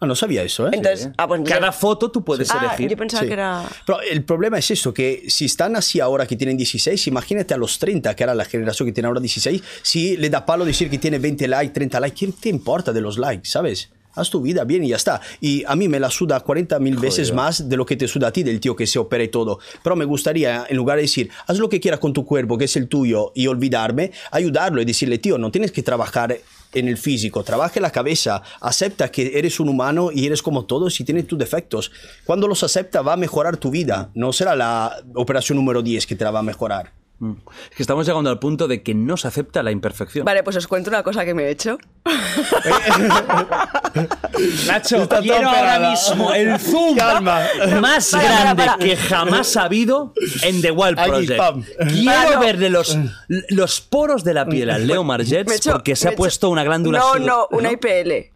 Ah, 0.03 0.07
no 0.07 0.15
sabía 0.17 0.43
eso, 0.43 0.67
¿eh? 0.67 0.71
Entonces, 0.73 1.11
ah, 1.19 1.29
pues 1.29 1.41
entonces- 1.41 1.59
Cada 1.61 1.73
foto 1.73 2.11
tú 2.11 2.25
puedes 2.25 2.51
Ah, 2.51 2.59
elegir. 2.65 2.89
yo 2.91 2.97
pensaba 2.97 3.21
Sí. 3.23 3.27
que 3.29 3.35
era. 3.35 3.63
Pero 3.85 4.01
el 4.01 4.25
problema 4.25 4.59
es 4.59 4.71
eso, 4.71 4.95
que 4.95 5.25
si 5.29 5.45
están 5.45 5.77
así 5.77 6.01
ahora 6.01 6.27
que 6.27 6.37
tienen 6.37 6.57
16, 6.57 7.07
imagínate 7.07 7.53
a 7.53 7.59
los 7.59 7.79
30, 7.79 8.17
que 8.17 8.23
era 8.23 8.35
la 8.35 8.47
generación 8.47 8.87
que 8.89 8.93
tiene 8.93 9.09
ahora 9.09 9.21
16, 9.21 9.63
si 9.83 10.17
le 10.17 10.31
da 10.31 10.47
palo 10.47 10.65
decir 10.65 10.89
que 10.89 10.97
tiene 10.99 11.19
20 11.19 11.47
likes, 11.47 11.75
30 11.75 12.01
likes, 12.01 12.17
¿quién 12.19 12.33
te 12.33 12.49
importa 12.49 12.93
de 12.95 13.01
los 13.03 13.19
likes, 13.19 13.47
sabes? 13.49 13.91
Haz 14.15 14.29
tu 14.31 14.41
vida 14.41 14.65
bien 14.65 14.83
y 14.85 14.89
ya 14.89 14.97
está. 14.97 15.21
Y 15.41 15.65
a 15.67 15.77
mí 15.77 15.87
me 15.87 16.01
la 16.01 16.11
suda 16.11 16.41
40 16.41 16.79
mil 16.81 16.97
veces 16.97 17.33
más 17.33 17.69
de 17.69 17.77
lo 17.77 17.85
que 17.87 17.97
te 17.97 18.09
suda 18.09 18.29
a 18.29 18.33
ti 18.33 18.43
del 18.43 18.59
tío 18.59 18.75
que 18.75 18.87
se 18.87 18.99
opera 18.99 19.23
y 19.23 19.29
todo. 19.29 19.61
Pero 19.85 19.95
me 19.97 20.05
gustaría, 20.07 20.65
en 20.69 20.77
lugar 20.79 20.97
de 20.97 21.03
decir, 21.03 21.31
haz 21.47 21.59
lo 21.59 21.69
que 21.69 21.79
quieras 21.79 22.01
con 22.01 22.13
tu 22.15 22.25
cuerpo, 22.25 22.57
que 22.59 22.65
es 22.65 22.75
el 22.77 22.89
tuyo, 22.89 23.31
y 23.37 23.47
olvidarme, 23.47 24.11
ayudarlo 24.33 24.81
y 24.81 24.85
decirle, 24.87 25.19
tío, 25.19 25.37
no 25.39 25.53
tienes 25.53 25.71
que 25.71 25.83
trabajar 25.85 26.39
en 26.73 26.89
el 26.89 26.97
físico, 26.97 27.43
trabaja 27.43 27.81
la 27.81 27.91
cabeza, 27.91 28.43
acepta 28.61 29.11
que 29.11 29.39
eres 29.39 29.61
un 29.61 29.69
humano 29.69 30.11
y 30.13 30.27
eres 30.27 30.43
como 30.43 30.65
todos 30.65 30.99
y 31.01 31.05
tienes 31.05 31.27
tus 31.27 31.39
defectos. 31.39 31.91
Cuando 32.25 32.47
los 32.47 32.63
acepta 32.63 33.03
va 33.03 33.15
a 33.15 33.17
mejorar 33.17 33.57
tu 33.57 33.71
vida, 33.71 34.11
no 34.15 34.33
será 34.33 34.55
la 34.55 35.03
operación 35.15 35.57
número 35.57 35.83
10 35.83 36.07
que 36.07 36.17
te 36.17 36.25
la 36.25 36.31
va 36.31 36.41
a 36.41 36.43
mejorar. 36.43 37.00
Es 37.71 37.77
que 37.77 37.83
estamos 37.83 38.07
llegando 38.07 38.31
al 38.31 38.39
punto 38.39 38.67
de 38.67 38.83
que 38.83 38.95
no 38.95 39.17
se 39.19 39.29
acepta 39.29 39.63
la 39.63 39.71
imperfección. 39.71 40.25
Vale, 40.25 40.43
pues 40.43 40.57
os 40.57 40.67
cuento 40.67 40.89
una 40.91 41.03
cosa 41.03 41.25
que 41.25 41.35
me 41.35 41.45
he 41.45 41.51
hecho. 41.51 41.79
Nacho, 44.67 45.03
Está 45.03 45.21
quiero 45.21 45.49
todo 45.49 45.59
ahora 45.59 45.91
mismo 45.91 46.33
el 46.33 46.59
zoom 46.59 46.97
Calma. 46.97 47.43
más 47.81 48.11
Para, 48.11 48.23
para, 48.25 48.41
grande 48.43 48.65
para. 48.65 48.79
que 48.79 48.97
jamás 48.97 49.57
ha 49.57 49.65
habido 49.65 50.15
en 50.43 50.63
The 50.63 50.71
Wild 50.71 50.97
Project. 51.05 51.37
pam. 51.37 51.63
Quiero 51.89 52.05
Para, 52.13 52.31
no. 52.37 52.41
verle 52.41 52.71
los, 52.71 52.97
los 53.51 53.81
poros 53.83 54.25
de 54.25 54.35
la 54.35 54.47
piel 54.47 54.71
a 54.71 54.79
Leo 54.79 55.03
Me 55.05 55.15
he 55.15 55.19
Margets 55.19 55.53
hecho- 55.53 55.73
porque 55.73 55.97
se 55.97 56.07
me 56.07 56.09
ha 56.09 56.11
he 56.11 56.15
hecho- 56.15 56.19
puesto 56.19 56.49
una 56.51 56.65
glándula 56.65 56.99
No, 57.01 57.19
no, 57.19 57.49
una 57.51 57.71
IPL. 57.73 58.31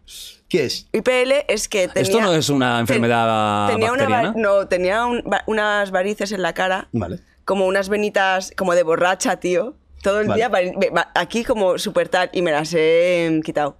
¿Qué 0.47 0.65
es? 0.65 0.87
IPL 0.93 1.31
es 1.47 1.67
que 1.67 1.87
tenía... 1.87 2.03
Esto 2.03 2.21
no 2.21 2.33
es 2.33 2.49
una 2.49 2.79
enfermedad 2.79 3.67
tenía 3.67 3.91
una 3.91 4.03
va- 4.03 4.09
bacteriana. 4.09 4.33
no, 4.37 4.67
tenía 4.67 5.05
un- 5.05 5.23
va- 5.31 5.43
unas 5.47 5.89
varices 5.89 6.31
en 6.31 6.43
la 6.43 6.53
cara. 6.53 6.87
Vale. 6.91 7.19
Como 7.45 7.65
unas 7.67 7.89
venitas 7.89 8.51
como 8.57 8.73
de 8.75 8.83
borracha, 8.83 9.37
tío. 9.39 9.75
Todo 10.03 10.19
el 10.19 10.27
Vale. 10.27 10.47
día, 10.49 11.11
aquí 11.15 11.43
como 11.43 11.77
súper 11.79 12.09
tal, 12.09 12.29
y 12.33 12.41
me 12.41 12.51
las 12.51 12.73
he 12.73 13.25
em, 13.25 13.41
quitado. 13.41 13.77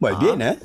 Pues 0.00 0.18
bien, 0.18 0.42
¿eh? 0.42 0.58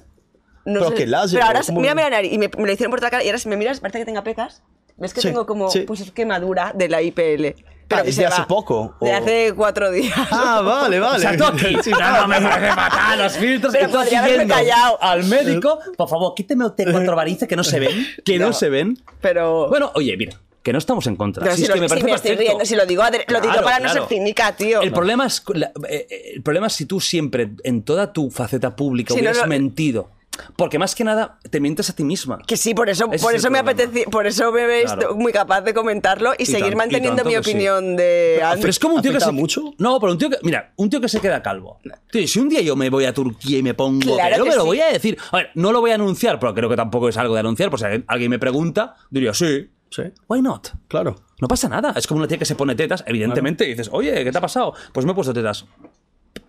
No 0.66 0.80
Pero 0.80 0.90
sé- 0.90 0.96
que 0.96 1.08
láser, 1.08 1.40
Pero 1.40 1.46
ahora, 1.48 1.62
mira, 1.74 1.96
mira, 1.96 2.10
nariz, 2.10 2.32
y 2.34 2.38
me, 2.38 2.50
me 2.58 2.66
lo 2.66 2.72
hicieron 2.72 2.92
por 2.92 3.00
toda 3.00 3.08
la 3.08 3.12
cara, 3.12 3.24
y 3.24 3.28
ahora 3.28 3.38
si 3.40 3.50
me 3.50 3.58
miras, 3.58 3.80
parece 3.80 4.00
que 4.00 4.06
tenga 4.06 4.24
pecas. 4.24 4.64
¿Ves 4.98 5.14
que 5.14 5.22
Sí, 5.22 5.28
tengo 5.30 5.46
como, 5.46 5.70
sí. 5.72 5.82
pues 5.82 6.00
es 6.02 6.12
quemadura 6.12 6.72
de 6.76 6.90
la 6.90 7.02
IPL? 7.02 7.56
Pero 7.88 8.02
Ah, 8.02 8.06
¿es 8.06 8.16
de 8.16 8.26
hace 8.26 8.42
va. 8.42 8.48
poco, 8.48 8.96
De 9.02 9.12
o- 9.12 9.16
hace 9.18 9.54
cuatro 9.56 9.92
días. 9.92 10.14
Ah, 10.32 10.62
vale, 10.66 11.00
vale. 11.00 11.18
O 11.18 11.20
sea, 11.20 11.36
tú 11.36 11.44
aquí. 11.46 11.76
Sí, 11.84 11.90
no, 11.92 12.00
no, 12.22 12.28
me 12.28 12.40
parece 12.42 12.74
fatal 12.74 13.20
los 13.20 13.34
filtros. 13.38 13.74
Pero 13.74 13.90
podría 13.90 14.24
haberme 14.24 14.48
callado. 14.48 14.98
Al 15.02 15.24
médico, 15.26 15.80
por 15.98 16.08
favor, 16.08 16.34
quíteme 16.36 16.66
usted 16.66 16.92
cuatro 16.92 17.16
varices 17.16 17.48
que 17.48 17.56
no 17.56 17.64
se 17.64 17.80
ven. 17.80 18.08
Que 18.24 18.38
no, 18.40 18.48
No. 18.48 18.54
se 18.54 18.70
ven. 18.70 18.98
Pero... 19.22 19.68
Bueno, 19.70 19.92
oye, 19.96 20.16
mira, 20.18 20.40
que 20.64 20.72
no 20.74 20.78
estamos 20.80 21.08
en 21.08 21.16
contra. 21.16 21.44
Pero 21.44 21.56
Si 21.56 21.62
si, 21.62 21.64
es 21.64 21.70
lo, 21.70 21.76
que 21.76 21.82
me 21.82 21.88
si 21.88 21.90
parece 21.90 22.06
me 22.08 22.16
estoy 22.16 22.36
riendo, 22.36 22.66
si 22.66 22.76
lo 22.76 22.86
digo, 22.86 23.02
adre- 23.04 23.26
lo 23.28 23.40
digo 23.42 23.54
Claro, 23.54 23.64
para 23.66 23.80
no 23.80 23.90
ser 23.94 24.04
cínica, 24.08 24.56
tío. 24.56 24.82
El 24.82 24.92
problema 24.92 25.26
es 25.26 25.44
la- 25.54 25.72
eh, 25.90 26.08
eh, 26.10 26.32
el 26.36 26.44
problema 26.44 26.68
es 26.68 26.74
si 26.74 26.86
tú 26.86 27.00
siempre 27.00 27.52
en 27.64 27.84
toda 27.84 28.14
tu 28.14 28.30
faceta 28.30 28.76
pública 28.76 29.14
Si 29.14 29.22
no 29.22 29.30
hubieras 29.32 29.48
mentido. 29.48 30.10
Porque 30.56 30.80
más 30.80 30.96
que 30.96 31.04
nada 31.04 31.38
te 31.50 31.60
mientes 31.60 31.90
a 31.90 31.96
ti 31.96 32.04
misma. 32.06 32.40
Que 32.48 32.56
sí, 32.56 32.74
por 32.74 32.90
eso, 32.90 33.08
Ese 33.12 33.22
por 33.22 33.34
es 33.36 33.42
eso 33.42 33.52
me 33.52 33.60
apetece, 33.60 34.06
por 34.10 34.26
eso 34.26 34.52
me 34.52 34.66
ves 34.66 34.86
Claro. 34.86 35.16
muy 35.16 35.34
capaz 35.34 35.62
de 35.62 35.74
comentarlo 35.74 36.32
y, 36.38 36.44
Y 36.44 36.46
seguir 36.46 36.70
tan- 36.70 36.78
manteniendo 36.78 37.24
mi 37.26 37.34
que 37.36 37.44
sí. 37.44 37.50
opinión 37.52 37.96
de 37.98 38.42
Pero 38.56 38.70
es 38.70 38.80
como 38.80 38.96
un 38.96 39.02
tío 39.02 39.12
que 39.12 39.18
¿Afecta 39.18 39.32
se... 39.36 39.40
mucho? 39.40 39.74
No, 39.78 40.00
pero 40.00 40.14
un 40.14 40.18
tío 40.18 40.30
que... 40.30 40.38
Mira, 40.42 40.72
un 40.78 40.90
tío 40.90 41.02
que 41.02 41.10
se 41.10 41.20
queda 41.20 41.44
calvo. 41.44 41.80
Tío, 42.12 42.26
si 42.28 42.40
un 42.40 42.48
día 42.48 42.62
yo 42.62 42.76
me 42.78 42.90
voy 42.90 43.06
a 43.06 43.14
Turquía 43.14 43.58
y 43.60 43.64
me 43.64 43.74
pongo 43.74 44.16
Claro 44.16 44.44
que 44.46 44.50
me 44.52 44.56
lo 44.56 44.66
voy 44.66 44.80
a 44.80 44.88
decir. 44.88 45.18
A 45.32 45.38
ver, 45.38 45.50
no 45.56 45.72
lo 45.74 45.82
voy 45.82 45.92
a 45.92 45.96
anunciar, 45.96 46.40
pero 46.40 46.54
creo 46.56 46.70
que 46.70 46.78
tampoco 46.78 47.10
es 47.10 47.18
algo 47.18 47.34
de 47.34 47.42
anunciar. 47.42 47.70
Pues 47.70 47.82
si 47.82 47.86
alguien- 47.88 48.06
alguien 48.08 48.32
me 48.32 48.40
pregunta, 48.40 48.96
diría, 49.10 49.34
sí. 49.34 49.70
Sí, 49.92 50.04
Why 50.28 50.42
not? 50.42 50.70
claro. 50.88 51.16
No 51.42 51.48
pasa 51.48 51.68
nada. 51.68 51.94
Es 51.96 52.08
como 52.08 52.20
una 52.20 52.28
tía 52.28 52.38
que 52.38 52.46
se 52.46 52.56
pone 52.56 52.76
tetas, 52.76 53.04
evidentemente, 53.08 53.66
y 53.66 53.70
dices, 53.70 53.90
oye, 53.92 54.24
¿qué 54.24 54.32
te 54.32 54.38
ha 54.38 54.42
pasado? 54.42 54.74
Pues 54.94 55.06
me 55.06 55.12
he 55.12 55.16
puesto 55.16 55.34
tetas. 55.34 55.66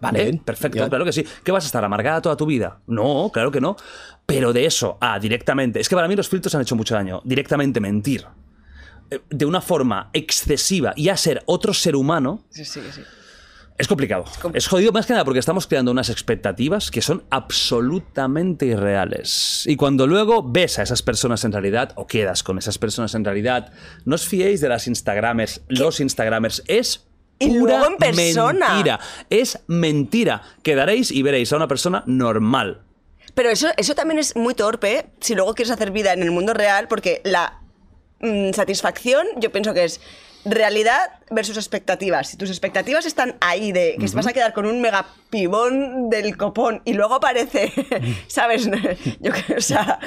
Vale, 0.01 0.23
Bien, 0.25 0.39
perfecto, 0.39 0.79
ya. 0.79 0.89
claro 0.89 1.05
que 1.05 1.13
sí. 1.13 1.25
¿Qué 1.43 1.51
vas 1.51 1.65
a 1.65 1.67
estar 1.67 1.85
amargada 1.85 2.21
toda 2.21 2.37
tu 2.37 2.45
vida? 2.47 2.81
No, 2.87 3.31
claro 3.33 3.51
que 3.51 3.61
no. 3.61 3.75
Pero 4.27 4.53
de 4.53 4.67
eso 4.67 4.99
a 5.01 5.19
directamente. 5.19 5.81
Es 5.81 5.89
que 5.89 5.95
para 5.97 6.09
mí 6.09 6.15
los 6.17 6.29
filtros 6.29 6.55
han 6.55 6.63
hecho 6.63 6.77
mucho 6.77 6.95
daño. 6.95 7.21
Directamente 7.25 7.81
mentir. 7.81 8.25
eh, 9.11 9.21
De 9.31 9.45
una 9.45 9.61
forma 9.61 10.11
excesiva 10.13 10.93
y 10.97 11.09
a 11.09 11.17
ser 11.17 11.43
otro 11.47 11.73
ser 11.75 11.97
humano. 11.97 12.45
Sí, 12.51 12.65
sí, 12.65 12.81
sí. 12.93 13.03
Es 13.83 13.89
complicado. 13.89 14.25
Es 14.55 14.69
jodido 14.69 14.93
más 14.93 15.07
que 15.07 15.13
nada 15.13 15.25
porque 15.25 15.41
estamos 15.41 15.67
creando 15.67 15.91
unas 15.91 16.09
expectativas 16.09 16.89
que 16.93 17.03
son 17.03 17.25
absolutamente 17.31 18.65
irreales. 18.67 19.65
Y 19.67 19.75
cuando 19.75 20.07
luego 20.07 20.41
ves 20.41 20.79
a 20.79 20.85
esas 20.85 21.03
personas 21.03 21.43
en 21.43 21.51
realidad, 21.51 21.93
o 21.97 22.07
quedas 22.07 22.45
con 22.45 22.59
esas 22.59 22.79
personas 22.79 23.17
en 23.17 23.25
realidad, 23.25 23.73
no 24.05 24.15
os 24.15 24.25
fiéis 24.25 24.61
de 24.61 24.69
las 24.69 24.87
Instagramers, 24.87 25.63
los 25.67 25.99
Instagramers. 25.99 26.63
Es 26.69 27.09
Y 27.41 27.59
pura 27.59 27.79
luego 27.79 27.93
en 27.95 27.97
persona. 27.99 28.69
mentira. 28.69 29.01
Es 29.29 29.59
mentira. 29.67 30.43
Quedaréis 30.63 31.11
y 31.11 31.23
veréis 31.23 31.53
a 31.53 31.57
una 31.57 31.67
persona 31.67 32.05
normal. 32.07 32.83
Pero 33.35 33.51
eso, 33.51 33.67
eso 33.77 33.97
también 33.97 34.21
es 34.21 34.37
muy 34.37 34.55
torpe 34.55 34.95
¿eh? 34.97 35.07
si 35.19 35.35
luego 35.35 35.55
quieres 35.55 35.73
hacer 35.73 35.91
vida 35.91 36.13
en 36.13 36.23
el 36.23 36.31
mundo 36.31 36.55
real, 36.55 36.87
porque 36.87 37.21
la 37.25 37.59
mm, 38.21 38.53
satisfacción 38.53 39.27
yo 39.39 39.51
pienso 39.51 39.75
que 39.75 39.83
es 39.83 40.01
realidad 40.45 41.11
versus 41.31 41.57
expectativas. 41.57 42.29
Si 42.29 42.37
tus 42.37 42.51
expectativas 42.51 43.07
están 43.07 43.37
ahí 43.41 43.73
de 43.73 43.97
que 43.99 44.07
vas 44.09 44.27
a 44.27 44.33
quedar 44.33 44.53
con 44.53 44.67
un 44.67 44.81
mega 44.81 45.07
pibón 45.31 46.11
del 46.11 46.37
copón 46.37 46.83
y 46.85 46.93
luego 46.95 47.15
aparece, 47.15 47.73
¿sabes? 48.27 48.69
Yo 49.21 49.33
que, 49.33 49.55
o 49.55 49.61
sea, 49.61 49.99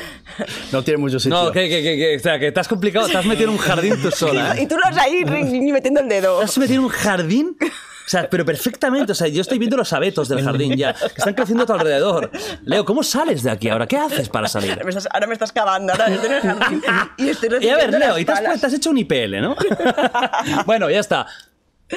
No 0.72 0.84
tiene 0.84 0.98
mucho 0.98 1.20
sentido. 1.20 1.46
No, 1.46 1.52
que, 1.52 1.70
que, 1.70 1.82
que, 1.82 1.98
que- 1.98 2.16
o 2.18 2.20
sea, 2.20 2.38
que 2.40 2.52
te 2.52 2.60
has 2.60 2.68
complicado, 2.68 3.08
te 3.08 3.18
has 3.18 3.26
metido 3.26 3.50
en 3.50 3.56
un 3.56 3.62
jardín 3.62 4.02
tú 4.02 4.12
sola. 4.16 4.56
¿eh? 4.58 4.64
y 4.64 4.68
tú 4.68 4.76
lo 4.76 4.82
vas 4.82 4.98
ahí 4.98 5.24
metiendo 5.72 6.02
el 6.02 6.10
dedo. 6.10 6.40
¿Te 6.40 6.46
has 6.46 6.58
metido 6.58 6.80
en 6.80 6.86
un 6.86 6.90
jardín? 6.92 7.58
O 8.06 8.10
sea, 8.10 8.30
pero 8.30 8.46
perfectamente. 8.46 9.12
O 9.12 9.16
sea, 9.16 9.28
yo 9.28 9.42
estoy 9.42 9.58
viendo 9.58 9.78
los 9.78 9.92
abetos 9.94 10.30
del 10.30 10.44
jardín 10.44 10.76
ya, 10.76 10.94
que 10.94 11.06
están 11.18 11.34
creciendo 11.34 11.64
a 11.64 11.66
tu 11.66 11.74
alrededor. 11.74 12.32
Leo, 12.64 12.86
¿cómo 12.86 13.04
sales 13.04 13.44
de 13.44 13.52
aquí 13.52 13.70
ahora? 13.70 13.88
¿Qué 13.88 13.98
haces 13.98 14.30
para 14.30 14.48
salir? 14.48 14.72
Ahora 14.72 14.84
me 14.84 14.90
estás, 14.90 15.08
ahora 15.12 15.28
me 15.28 15.34
estás 15.34 15.52
cavando, 15.52 15.94
ahora 15.94 16.08
estoy 16.08 16.30
en 16.30 16.36
el 16.36 16.42
jardín 16.42 16.82
y 17.18 17.30
estoy 17.30 17.50
Y 17.62 17.70
a 17.70 17.78
ver, 17.78 17.92
Leo, 17.92 18.20
y 18.20 18.26
te 18.26 18.32
has, 18.32 18.62
te 18.62 18.68
has 18.68 18.74
hecho 18.74 18.92
un 18.92 18.98
IPL, 19.00 19.42
¿no? 19.42 19.56
bueno, 20.66 20.90
ya 20.90 21.00
está. 21.00 21.28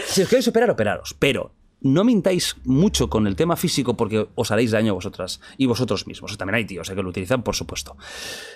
Si 0.06 0.22
os 0.22 0.28
queréis 0.28 0.48
operar, 0.48 0.70
operaros. 0.70 1.14
Pero 1.18 1.52
no 1.80 2.04
mintáis 2.04 2.56
mucho 2.64 3.09
con 3.09 3.26
el 3.26 3.36
tema 3.36 3.56
físico 3.56 3.96
porque 3.96 4.28
os 4.34 4.50
haréis 4.50 4.72
daño 4.72 4.94
vosotras 4.94 5.40
y 5.56 5.66
vosotros 5.66 6.06
mismos. 6.06 6.36
También 6.36 6.56
hay 6.56 6.64
tíos 6.64 6.90
eh, 6.90 6.94
que 6.94 7.02
lo 7.02 7.11
utilizan, 7.11 7.42
por 7.42 7.54
supuesto. 7.54 7.96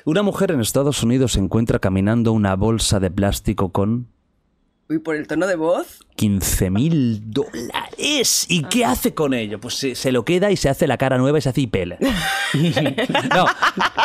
Una 0.05 0.22
mujer 0.22 0.50
en 0.53 0.61
Estados 0.61 1.03
Unidos 1.03 1.32
se 1.32 1.40
encuentra 1.40 1.78
caminando 1.78 2.32
una 2.32 2.57
bolsa 2.57 3.00
de 3.00 3.11
plástico 3.11 3.70
con 3.70 4.09
Uy, 4.89 4.99
por 4.99 5.16
el 5.16 5.26
tono 5.26 5.47
de 5.47 5.55
voz. 5.55 6.01
15 6.16 6.70
mil 6.70 7.30
dólares. 7.30 8.47
¿Y 8.48 8.65
qué 8.65 8.85
hace 8.85 9.15
con 9.15 9.32
ello? 9.32 9.61
Pues 9.61 9.74
se, 9.74 9.94
se 9.94 10.12
lo 10.12 10.24
queda 10.24 10.51
y 10.51 10.56
se 10.56 10.69
hace 10.69 10.86
la 10.86 10.98
cara 10.98 11.19
nueva 11.19 11.39
y 11.39 11.40
se 11.40 11.48
hace 11.48 11.62
IPL. 11.62 11.94
no, 13.35 13.47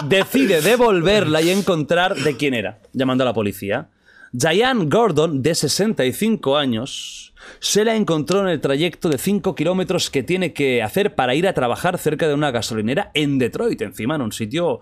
decide 0.08 0.62
devolverla 0.62 1.42
y 1.42 1.50
encontrar 1.50 2.16
de 2.16 2.38
quién 2.38 2.54
era, 2.54 2.80
llamando 2.94 3.24
a 3.24 3.26
la 3.26 3.34
policía. 3.34 3.90
Diane 4.32 4.86
Gordon, 4.86 5.42
de 5.42 5.56
65 5.56 6.58
años, 6.58 7.34
se 7.60 7.86
la 7.86 7.96
encontró 7.96 8.42
en 8.42 8.50
el 8.50 8.62
trayecto 8.62 9.10
de 9.10 9.18
5 9.18 9.56
kilómetros 9.56 10.10
que 10.10 10.24
tiene 10.24 10.54
que 10.54 10.84
hacer 10.84 11.16
para 11.16 11.34
ir 11.36 11.48
a 11.48 11.54
trabajar 11.54 11.98
cerca 11.98 12.28
de 12.28 12.34
una 12.34 12.52
gasolinera 12.52 13.12
en 13.14 13.40
Detroit, 13.40 13.82
encima 13.82 14.16
en 14.16 14.22
un 14.22 14.32
sitio 14.32 14.82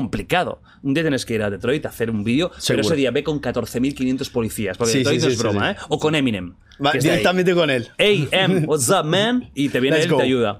complicado. 0.00 0.60
Un 0.82 0.92
día 0.92 1.02
tienes 1.02 1.24
que 1.24 1.34
ir 1.34 1.42
a 1.42 1.48
Detroit 1.48 1.86
a 1.86 1.88
hacer 1.88 2.10
un 2.10 2.22
vídeo, 2.22 2.50
pero 2.68 2.82
ese 2.82 2.94
día 2.96 3.10
ve 3.10 3.24
con 3.24 3.40
14.500 3.40 4.30
policías, 4.30 4.76
porque 4.76 4.92
Sí, 4.92 4.98
Detroit 4.98 5.20
sí, 5.20 5.26
no 5.26 5.30
sí, 5.30 5.34
es 5.34 5.38
sí, 5.38 5.42
broma. 5.42 5.70
¿eh? 5.70 5.76
O 5.88 5.98
con 5.98 6.14
Eminem. 6.14 6.54
Va 6.84 6.90
está 6.90 6.98
directamente 7.08 7.54
con 7.54 7.70
él. 7.70 7.88
Hey, 7.96 8.28
Em, 8.30 8.64
what's 8.68 8.90
up, 8.90 9.04
man? 9.06 9.50
Y 9.54 9.70
te 9.70 9.80
viene 9.80 9.96
Let's 9.96 10.06
él 10.08 10.12
y 10.12 10.16
te 10.18 10.22
ayuda. 10.22 10.58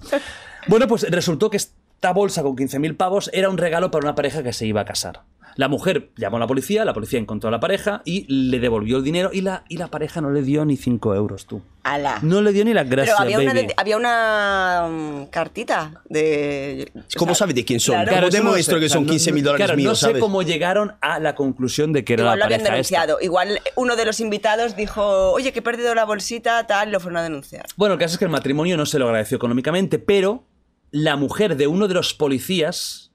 Bueno, 0.69 0.87
pues 0.89 1.03
resultó 1.11 1.51
que 1.51 1.59
es- 1.59 1.75
esta 1.97 2.13
bolsa 2.13 2.43
con 2.43 2.57
15.000 2.57 2.95
pavos 2.95 3.31
era 3.33 3.49
un 3.49 3.57
regalo 3.57 3.91
para 3.91 4.05
una 4.05 4.15
pareja 4.15 4.43
que 4.43 4.53
se 4.53 4.67
iba 4.67 4.83
a 4.83 4.85
casar. 4.85 5.23
La 5.57 5.69
mujer 5.69 6.11
llamó 6.17 6.37
a 6.37 6.41
la 6.41 6.47
policía, 6.47 6.85
la 6.85 6.93
policía 6.93 7.19
encontró 7.19 7.49
a 7.49 7.51
la 7.51 7.61
pareja 7.61 8.03
y 8.05 8.27
le 8.33 8.61
devolvió 8.61 8.99
el 8.99 9.05
dinero 9.05 9.31
y 9.33 9.41
la, 9.41 9.65
y 9.69 9.79
la 9.79 9.89
pareja 9.89 10.21
no 10.21 10.31
le 10.31 10.43
dio 10.43 10.65
ni 10.67 10.77
5 10.77 11.15
euros, 11.15 11.47
tú. 11.47 11.63
Ala. 11.83 12.19
No 12.23 12.43
le 12.43 12.53
dio 12.53 12.65
ni 12.65 12.75
las 12.75 12.89
gracias, 12.91 13.17
Pero 13.19 13.37
había 13.37 13.51
una, 13.51 13.61
baby. 13.61 13.73
había 13.77 13.97
una 13.97 14.89
mm, 14.91 15.27
cartita 15.31 16.03
de... 16.11 16.91
¿Cómo 17.17 17.33
o 17.33 17.35
sea, 17.35 17.41
sabes 17.47 17.55
de 17.55 17.65
quién 17.65 17.81
son? 17.81 17.95
claro. 18.05 18.11
¿Cómo 18.11 18.27
eso 18.29 18.37
no 18.39 18.43
lo 18.45 18.51
demuestro 18.51 18.77
sé. 18.77 18.81
que 18.83 18.89
son 18.91 19.05
no- 19.07 19.11
15 19.11 19.33
mil 19.33 19.45
dólares 19.45 19.65
claro, 19.67 19.77
míos, 19.79 19.91
no 19.93 19.95
sé 19.95 20.07
sabes? 20.07 20.21
cómo 20.21 20.43
llegaron 20.43 20.95
a 21.01 21.21
la 21.21 21.35
conclusión 21.35 21.93
de 21.95 22.05
que 22.05 22.13
era 22.15 22.23
Igual 22.25 22.39
lo 22.39 22.41
la 22.41 22.45
habían 22.47 22.61
pareja 22.61 22.81
esta. 22.81 22.97
denunciado. 23.01 23.19
Igual 23.23 23.61
uno 23.77 23.97
de 23.97 24.05
los 24.05 24.21
invitados 24.21 24.77
dijo, 24.77 25.33
oye, 25.33 25.53
que 25.53 25.61
he 25.61 25.63
perdido 25.63 25.95
la 25.95 26.05
bolsita, 26.05 26.67
tal, 26.67 26.89
y 26.89 26.93
lo 26.93 27.01
fueron 27.01 27.17
a 27.19 27.23
denunciar. 27.23 27.65
Bueno, 27.77 27.95
el 27.95 27.99
caso 28.01 28.15
es 28.15 28.19
que 28.19 28.25
el 28.27 28.31
matrimonio 28.31 28.77
no 28.77 28.85
se 28.85 28.99
lo 28.99 29.07
agradeció 29.07 29.37
económicamente, 29.37 29.99
pero 29.99 30.45
la 30.91 31.17
mujer 31.17 31.57
de 31.57 31.67
uno 31.67 31.89
de 31.89 31.95
los 31.95 32.13
policías, 32.15 33.06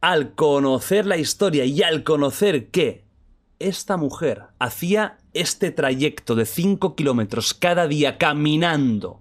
al 0.00 0.34
conocer 0.34 1.06
la 1.06 1.16
historia 1.16 1.64
y 1.64 1.82
al 1.82 2.04
conocer 2.04 2.68
que 2.70 3.04
esta 3.58 3.96
mujer 3.96 4.42
hacía 4.58 5.18
este 5.32 5.70
trayecto 5.72 6.34
de 6.36 6.46
5 6.46 6.94
kilómetros 6.94 7.54
cada 7.54 7.88
día 7.88 8.16
caminando 8.18 9.20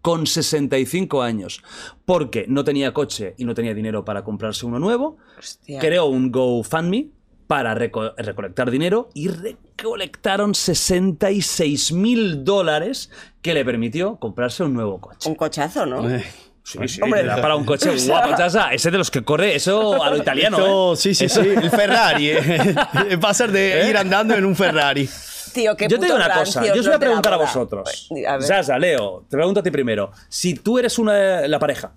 con 0.00 0.26
65 0.26 1.22
años, 1.22 1.62
porque 2.06 2.46
no 2.48 2.64
tenía 2.64 2.94
coche 2.94 3.34
y 3.36 3.44
no 3.44 3.54
tenía 3.54 3.74
dinero 3.74 4.04
para 4.04 4.24
comprarse 4.24 4.64
uno 4.64 4.78
nuevo, 4.78 5.18
Hostia. 5.38 5.80
creó 5.80 6.06
un 6.06 6.30
GoFundMe 6.32 7.10
para 7.46 7.74
reco- 7.74 8.14
recolectar 8.16 8.70
dinero 8.70 9.08
y 9.12 9.28
recolectaron 9.28 10.54
66 10.54 11.92
mil 11.92 12.44
dólares 12.44 13.10
que 13.42 13.54
le 13.54 13.64
permitió 13.64 14.16
comprarse 14.16 14.62
un 14.62 14.74
nuevo 14.74 15.00
coche. 15.00 15.28
Un 15.28 15.34
cochazo, 15.34 15.84
¿no? 15.84 16.08
Eh, 16.08 16.24
Sí, 16.68 16.78
sí, 16.86 17.00
Hombre. 17.02 17.22
te 17.22 17.26
da 17.28 17.40
para 17.40 17.56
un 17.56 17.64
coche 17.64 17.90
guapo, 18.06 18.36
chacha. 18.36 18.72
Ese 18.74 18.90
de 18.90 18.98
los 18.98 19.10
que 19.10 19.24
corre, 19.24 19.54
eso 19.54 20.02
a 20.02 20.10
lo 20.10 20.18
italiano, 20.18 20.92
¿eh? 20.92 20.96
Sí, 20.96 21.14
sí, 21.14 21.28
sí. 21.28 21.40
El 21.40 21.70
Ferrari. 21.70 22.30
eh. 22.30 22.76
Pasar 23.20 23.50
de 23.50 23.88
ir 23.88 23.96
andando 23.96 24.34
en 24.34 24.44
un 24.44 24.54
Ferrari. 24.54 25.08
Tío, 25.54 25.74
qué 25.76 25.88
Yo 25.88 25.98
te 25.98 26.04
digo 26.04 26.16
una 26.16 26.30
cosa, 26.34 26.62
yo 26.66 26.74
os 26.74 26.86
voy 26.86 26.94
a 26.94 26.98
preguntar 26.98 27.32
a 27.32 27.38
vosotros. 27.38 28.08
A 28.28 28.36
ver. 28.36 28.42
Sasa, 28.42 28.78
Leo, 28.78 29.24
te 29.30 29.36
pregunto 29.36 29.60
a 29.60 29.62
ti 29.62 29.70
primero. 29.70 30.12
Si 30.28 30.54
tú 30.54 30.78
eres 30.78 30.98
una, 30.98 31.48
la 31.48 31.58
pareja 31.58 31.92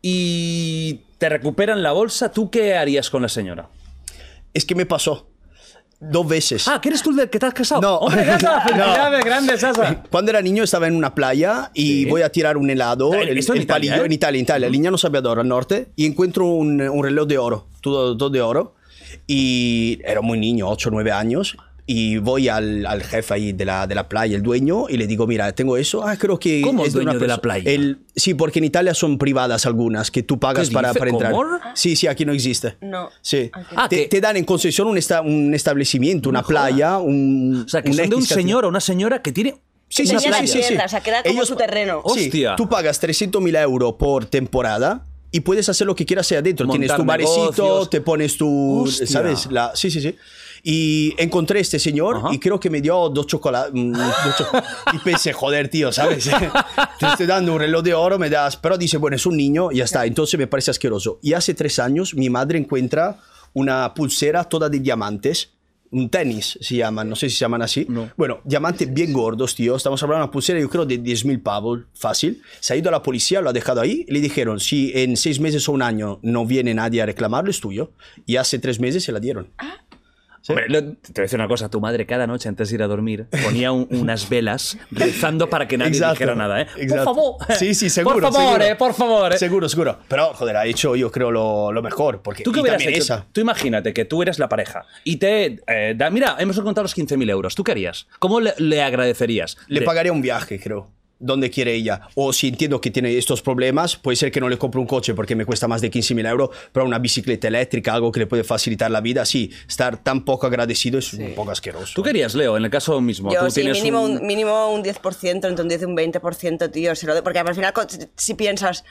y 0.00 1.00
te 1.18 1.28
recuperan 1.28 1.82
la 1.82 1.90
bolsa, 1.92 2.30
¿tú 2.30 2.50
qué 2.50 2.76
harías 2.76 3.10
con 3.10 3.22
la 3.22 3.28
señora? 3.28 3.68
Es 4.54 4.64
que 4.64 4.74
me 4.76 4.86
pasó. 4.86 5.28
Dos 6.00 6.28
veces. 6.28 6.68
Ah, 6.68 6.80
¿que 6.80 6.90
eres 6.90 7.02
tú 7.02 7.10
el 7.18 7.28
que 7.28 7.38
te 7.40 7.46
has 7.46 7.52
casado? 7.54 7.80
No. 7.80 7.96
¡Hombre, 7.96 8.24
Sasa! 8.24 8.60
¡Felicidades, 8.68 9.24
grande, 9.24 9.58
Sasa! 9.58 10.02
Cuando 10.10 10.30
era 10.30 10.40
niño 10.40 10.62
estaba 10.62 10.86
en 10.86 10.94
una 10.94 11.12
playa 11.14 11.70
y 11.74 12.04
Sí. 12.04 12.04
voy 12.04 12.22
a 12.22 12.30
tirar 12.30 12.56
un 12.56 12.70
helado, 12.70 13.12
Ah, 13.12 13.16
el, 13.16 13.28
en 13.30 13.32
el 13.32 13.38
Italia, 13.38 13.66
palillo, 13.66 14.02
¿eh? 14.02 14.06
en 14.06 14.12
Italia, 14.12 14.38
en 14.38 14.42
Italia, 14.44 14.68
Lignano 14.68 14.96
Sabbiadoro, 14.96 15.40
al 15.40 15.48
norte, 15.48 15.88
y 15.96 16.06
encuentro 16.06 16.46
un, 16.46 16.80
un 16.80 17.02
reloj 17.02 17.26
de 17.26 17.38
oro, 17.38 17.66
todo, 17.80 18.16
todo 18.16 18.30
de 18.30 18.40
oro, 18.40 18.74
y 19.26 19.98
era 20.04 20.20
muy 20.20 20.38
niño, 20.38 20.68
8 20.68 20.88
o 20.88 20.92
9 20.92 21.10
años, 21.10 21.56
y 21.90 22.18
voy 22.18 22.48
al, 22.48 22.84
al 22.84 23.02
jefe 23.02 23.32
ahí 23.32 23.52
de 23.54 23.64
la, 23.64 23.86
de 23.86 23.94
la 23.94 24.10
playa, 24.10 24.36
el 24.36 24.42
dueño, 24.42 24.84
y 24.90 24.98
le 24.98 25.06
digo, 25.06 25.26
mira, 25.26 25.50
tengo 25.52 25.78
eso, 25.78 26.06
ah, 26.06 26.16
creo 26.18 26.38
que... 26.38 26.60
¿Cómo 26.60 26.84
es 26.84 26.92
de 26.92 26.98
dueño 26.98 27.12
una 27.12 27.18
de 27.18 27.26
la 27.26 27.38
playa? 27.38 27.70
El, 27.70 28.00
sí, 28.14 28.34
porque 28.34 28.58
en 28.58 28.66
Italia 28.66 28.92
son 28.92 29.16
privadas 29.16 29.64
algunas, 29.64 30.10
que 30.10 30.22
tú 30.22 30.38
pagas 30.38 30.68
¿Qué 30.68 30.74
para, 30.74 30.92
para 30.92 31.10
entrar. 31.10 31.32
¿Cómo? 31.32 31.58
Sí, 31.74 31.96
sí, 31.96 32.06
aquí 32.06 32.26
no 32.26 32.34
existe. 32.34 32.76
No. 32.82 33.08
Sí. 33.22 33.48
Aquí 33.54 33.74
Ah, 33.74 33.88
te, 33.88 34.06
te 34.06 34.20
dan 34.20 34.36
en 34.36 34.44
concesión 34.44 34.86
un, 34.86 34.98
esta- 34.98 35.22
un 35.22 35.54
establecimiento, 35.54 36.28
una 36.28 36.42
playa, 36.42 36.98
un... 36.98 37.62
O 37.64 37.68
sea, 37.70 37.80
que 37.80 37.88
un 37.88 37.96
son 37.96 38.10
de 38.10 38.16
un 38.16 38.22
señor 38.26 38.66
o 38.66 38.68
una 38.68 38.80
señora 38.80 39.22
que 39.22 39.32
tiene 39.32 39.54
Sí, 39.88 40.06
sí, 40.06 40.18
sí, 40.18 40.28
sí, 40.42 40.46
sí, 40.46 40.62
sí. 40.62 40.76
o 40.76 40.88
sea, 40.90 41.00
que 41.00 41.08
era 41.08 41.22
como 41.22 41.46
su 41.46 41.56
terreno. 41.56 42.02
Sí, 42.14 42.26
Hostia. 42.26 42.54
tú 42.56 42.68
pagas 42.68 43.02
300.000 43.02 43.62
euros 43.62 43.94
por 43.98 44.26
temporada 44.26 45.06
y 45.32 45.40
puedes 45.40 45.66
hacer 45.70 45.86
lo 45.86 45.94
que 45.94 46.04
quieras 46.04 46.30
ahí 46.30 46.36
adentro. 46.36 46.66
Montar 46.66 46.80
Tienes 46.80 46.96
tu 46.98 47.04
barecito, 47.06 47.50
negocios. 47.62 47.90
te 47.90 48.00
pones 48.02 48.36
tu... 48.36 48.82
Hostia. 48.82 49.06
¿Sabes? 49.06 49.46
La, 49.50 49.72
sí, 49.74 49.90
sí, 49.90 50.02
sí. 50.02 50.14
Y 50.62 51.14
encontré 51.18 51.58
a 51.58 51.62
este 51.62 51.78
señor 51.78 52.16
Ajá. 52.16 52.28
y 52.32 52.38
creo 52.38 52.58
que 52.58 52.70
me 52.70 52.80
dio 52.80 53.08
dos 53.08 53.26
chocolates. 53.26 53.72
y 53.74 54.98
pensé, 54.98 55.32
joder, 55.32 55.68
tío, 55.68 55.92
¿sabes? 55.92 56.28
Te 56.98 57.06
estoy 57.06 57.26
dando 57.26 57.52
un 57.54 57.58
reloj 57.60 57.82
de 57.82 57.94
oro, 57.94 58.18
me 58.18 58.30
das... 58.30 58.56
Pero 58.56 58.76
dice, 58.76 58.96
bueno, 58.96 59.16
es 59.16 59.26
un 59.26 59.36
niño, 59.36 59.70
y 59.72 59.76
ya 59.76 59.84
está. 59.84 60.04
Entonces 60.06 60.38
me 60.38 60.46
parece 60.46 60.70
asqueroso. 60.70 61.18
Y 61.22 61.32
hace 61.32 61.54
tres 61.54 61.78
años 61.78 62.14
mi 62.14 62.30
madre 62.30 62.58
encuentra 62.58 63.18
una 63.54 63.94
pulsera 63.94 64.44
toda 64.44 64.68
de 64.68 64.80
diamantes. 64.80 65.52
Un 65.90 66.10
tenis 66.10 66.58
se 66.60 66.76
llaman, 66.76 67.08
no 67.08 67.16
sé 67.16 67.30
si 67.30 67.36
se 67.36 67.40
llaman 67.40 67.62
así. 67.62 67.86
No. 67.88 68.10
Bueno, 68.14 68.40
diamantes 68.44 68.92
bien 68.92 69.10
gordos, 69.10 69.54
tío. 69.54 69.74
Estamos 69.74 70.02
hablando 70.02 70.20
de 70.20 70.24
una 70.26 70.30
pulsera, 70.30 70.60
yo 70.60 70.68
creo, 70.68 70.84
de 70.84 71.00
10.000 71.02 71.42
pavos, 71.42 71.80
fácil. 71.94 72.42
Se 72.60 72.74
ha 72.74 72.76
ido 72.76 72.90
a 72.90 72.92
la 72.92 73.02
policía, 73.02 73.40
lo 73.40 73.48
ha 73.48 73.54
dejado 73.54 73.80
ahí. 73.80 74.04
Le 74.06 74.20
dijeron, 74.20 74.60
si 74.60 74.92
en 74.94 75.16
seis 75.16 75.40
meses 75.40 75.66
o 75.66 75.72
un 75.72 75.80
año 75.80 76.18
no 76.22 76.44
viene 76.44 76.74
nadie 76.74 77.00
a 77.00 77.06
reclamarlo, 77.06 77.50
es 77.50 77.58
tuyo. 77.60 77.92
Y 78.26 78.36
hace 78.36 78.58
tres 78.58 78.80
meses 78.80 79.02
se 79.02 79.12
la 79.12 79.20
dieron. 79.20 79.48
Hombre, 80.48 80.68
lo- 80.68 80.80
te 80.82 81.12
voy 81.12 81.18
a 81.18 81.22
decir 81.22 81.38
una 81.38 81.48
cosa, 81.48 81.68
tu 81.68 81.80
madre 81.80 82.06
cada 82.06 82.26
noche 82.26 82.48
antes 82.48 82.68
de 82.68 82.74
ir 82.76 82.82
a 82.82 82.86
dormir 82.86 83.26
ponía 83.44 83.72
un- 83.72 83.86
unas 83.90 84.28
velas 84.28 84.78
rezando 84.90 85.48
para 85.50 85.66
que 85.68 85.76
nadie 85.78 85.92
Exacto, 85.92 86.14
dijera 86.14 86.34
nada, 86.34 86.62
¿eh? 86.62 86.66
exacto. 86.76 87.04
Por 87.04 87.04
favor. 87.04 87.36
Sí, 87.58 87.74
sí, 87.74 87.90
seguro. 87.90 88.14
Por 88.20 88.32
favor, 88.32 88.42
seguro. 88.52 88.64
eh, 88.64 88.76
por 88.76 88.94
favor. 88.94 89.32
eh. 89.34 89.38
Seguro, 89.38 89.68
seguro. 89.68 89.98
Pero, 90.08 90.34
joder, 90.34 90.56
ha 90.56 90.66
hecho, 90.66 90.96
yo 90.96 91.10
creo, 91.10 91.30
lo, 91.30 91.72
lo 91.72 91.82
mejor. 91.82 92.22
Porque, 92.22 92.42
¿Tú 92.44 92.52
qué 92.52 92.60
hubieras 92.60 92.82
hecho? 92.82 92.98
esa. 92.98 93.26
Tú 93.32 93.40
imagínate 93.40 93.92
que 93.92 94.04
tú 94.04 94.22
eres 94.22 94.38
la 94.38 94.48
pareja 94.48 94.84
y 95.04 95.16
te 95.16 95.60
eh, 95.66 95.94
da, 95.96 96.10
mira, 96.10 96.36
hemos 96.38 96.56
encontrado 96.58 96.84
los 96.84 96.96
15.000 96.96 97.28
euros. 97.30 97.54
¿Tú 97.54 97.64
qué 97.64 97.72
harías? 97.72 98.06
¿Cómo 98.18 98.40
le, 98.40 98.54
le 98.58 98.82
agradecerías? 98.82 99.56
Le 99.68 99.80
De- 99.80 99.86
pagaría 99.86 100.12
un 100.12 100.22
viaje, 100.22 100.58
creo. 100.60 100.90
Donde 101.20 101.50
quiere 101.50 101.74
ella. 101.74 102.02
O 102.14 102.32
si 102.32 102.46
entiendo 102.48 102.80
que 102.80 102.90
tiene 102.92 103.18
estos 103.18 103.42
problemas, 103.42 103.96
puede 103.96 104.14
ser 104.16 104.30
que 104.30 104.40
no 104.40 104.48
le 104.48 104.56
compre 104.56 104.80
un 104.80 104.86
coche 104.86 105.14
porque 105.14 105.34
me 105.34 105.44
cuesta 105.44 105.66
más 105.66 105.80
de 105.80 105.90
15.000 105.90 106.28
euros, 106.30 106.50
pero 106.72 106.86
una 106.86 107.00
bicicleta 107.00 107.48
eléctrica, 107.48 107.92
algo 107.92 108.12
que 108.12 108.20
le 108.20 108.26
puede 108.28 108.44
facilitar 108.44 108.88
la 108.90 109.00
vida. 109.00 109.24
Sí, 109.24 109.50
estar 109.68 109.96
tan 110.02 110.24
poco 110.24 110.46
agradecido 110.46 111.00
es 111.00 111.12
un 111.14 111.34
poco 111.34 111.50
asqueroso. 111.50 111.92
¿Tú 111.96 112.02
querías, 112.04 112.36
Leo, 112.36 112.56
en 112.56 112.64
el 112.64 112.70
caso 112.70 113.00
mismo? 113.00 113.32
Yo 113.32 113.40
tú 113.44 113.50
sí, 113.50 113.62
tienes 113.62 113.78
mínimo 113.78 114.02
un- 114.02 114.18
un... 114.18 114.26
mínimo 114.26 114.72
un 114.72 114.84
10%, 114.84 115.48
entre 115.48 115.62
un 115.62 115.68
10 115.68 115.82
y 115.82 115.84
un 115.86 115.96
20%, 115.96 116.70
tío. 116.70 116.94
Se 116.94 117.06
lo 117.06 117.14
doy, 117.14 117.22
porque 117.22 117.40
al 117.40 117.52
final, 117.54 117.72
si 118.14 118.34
piensas, 118.34 118.84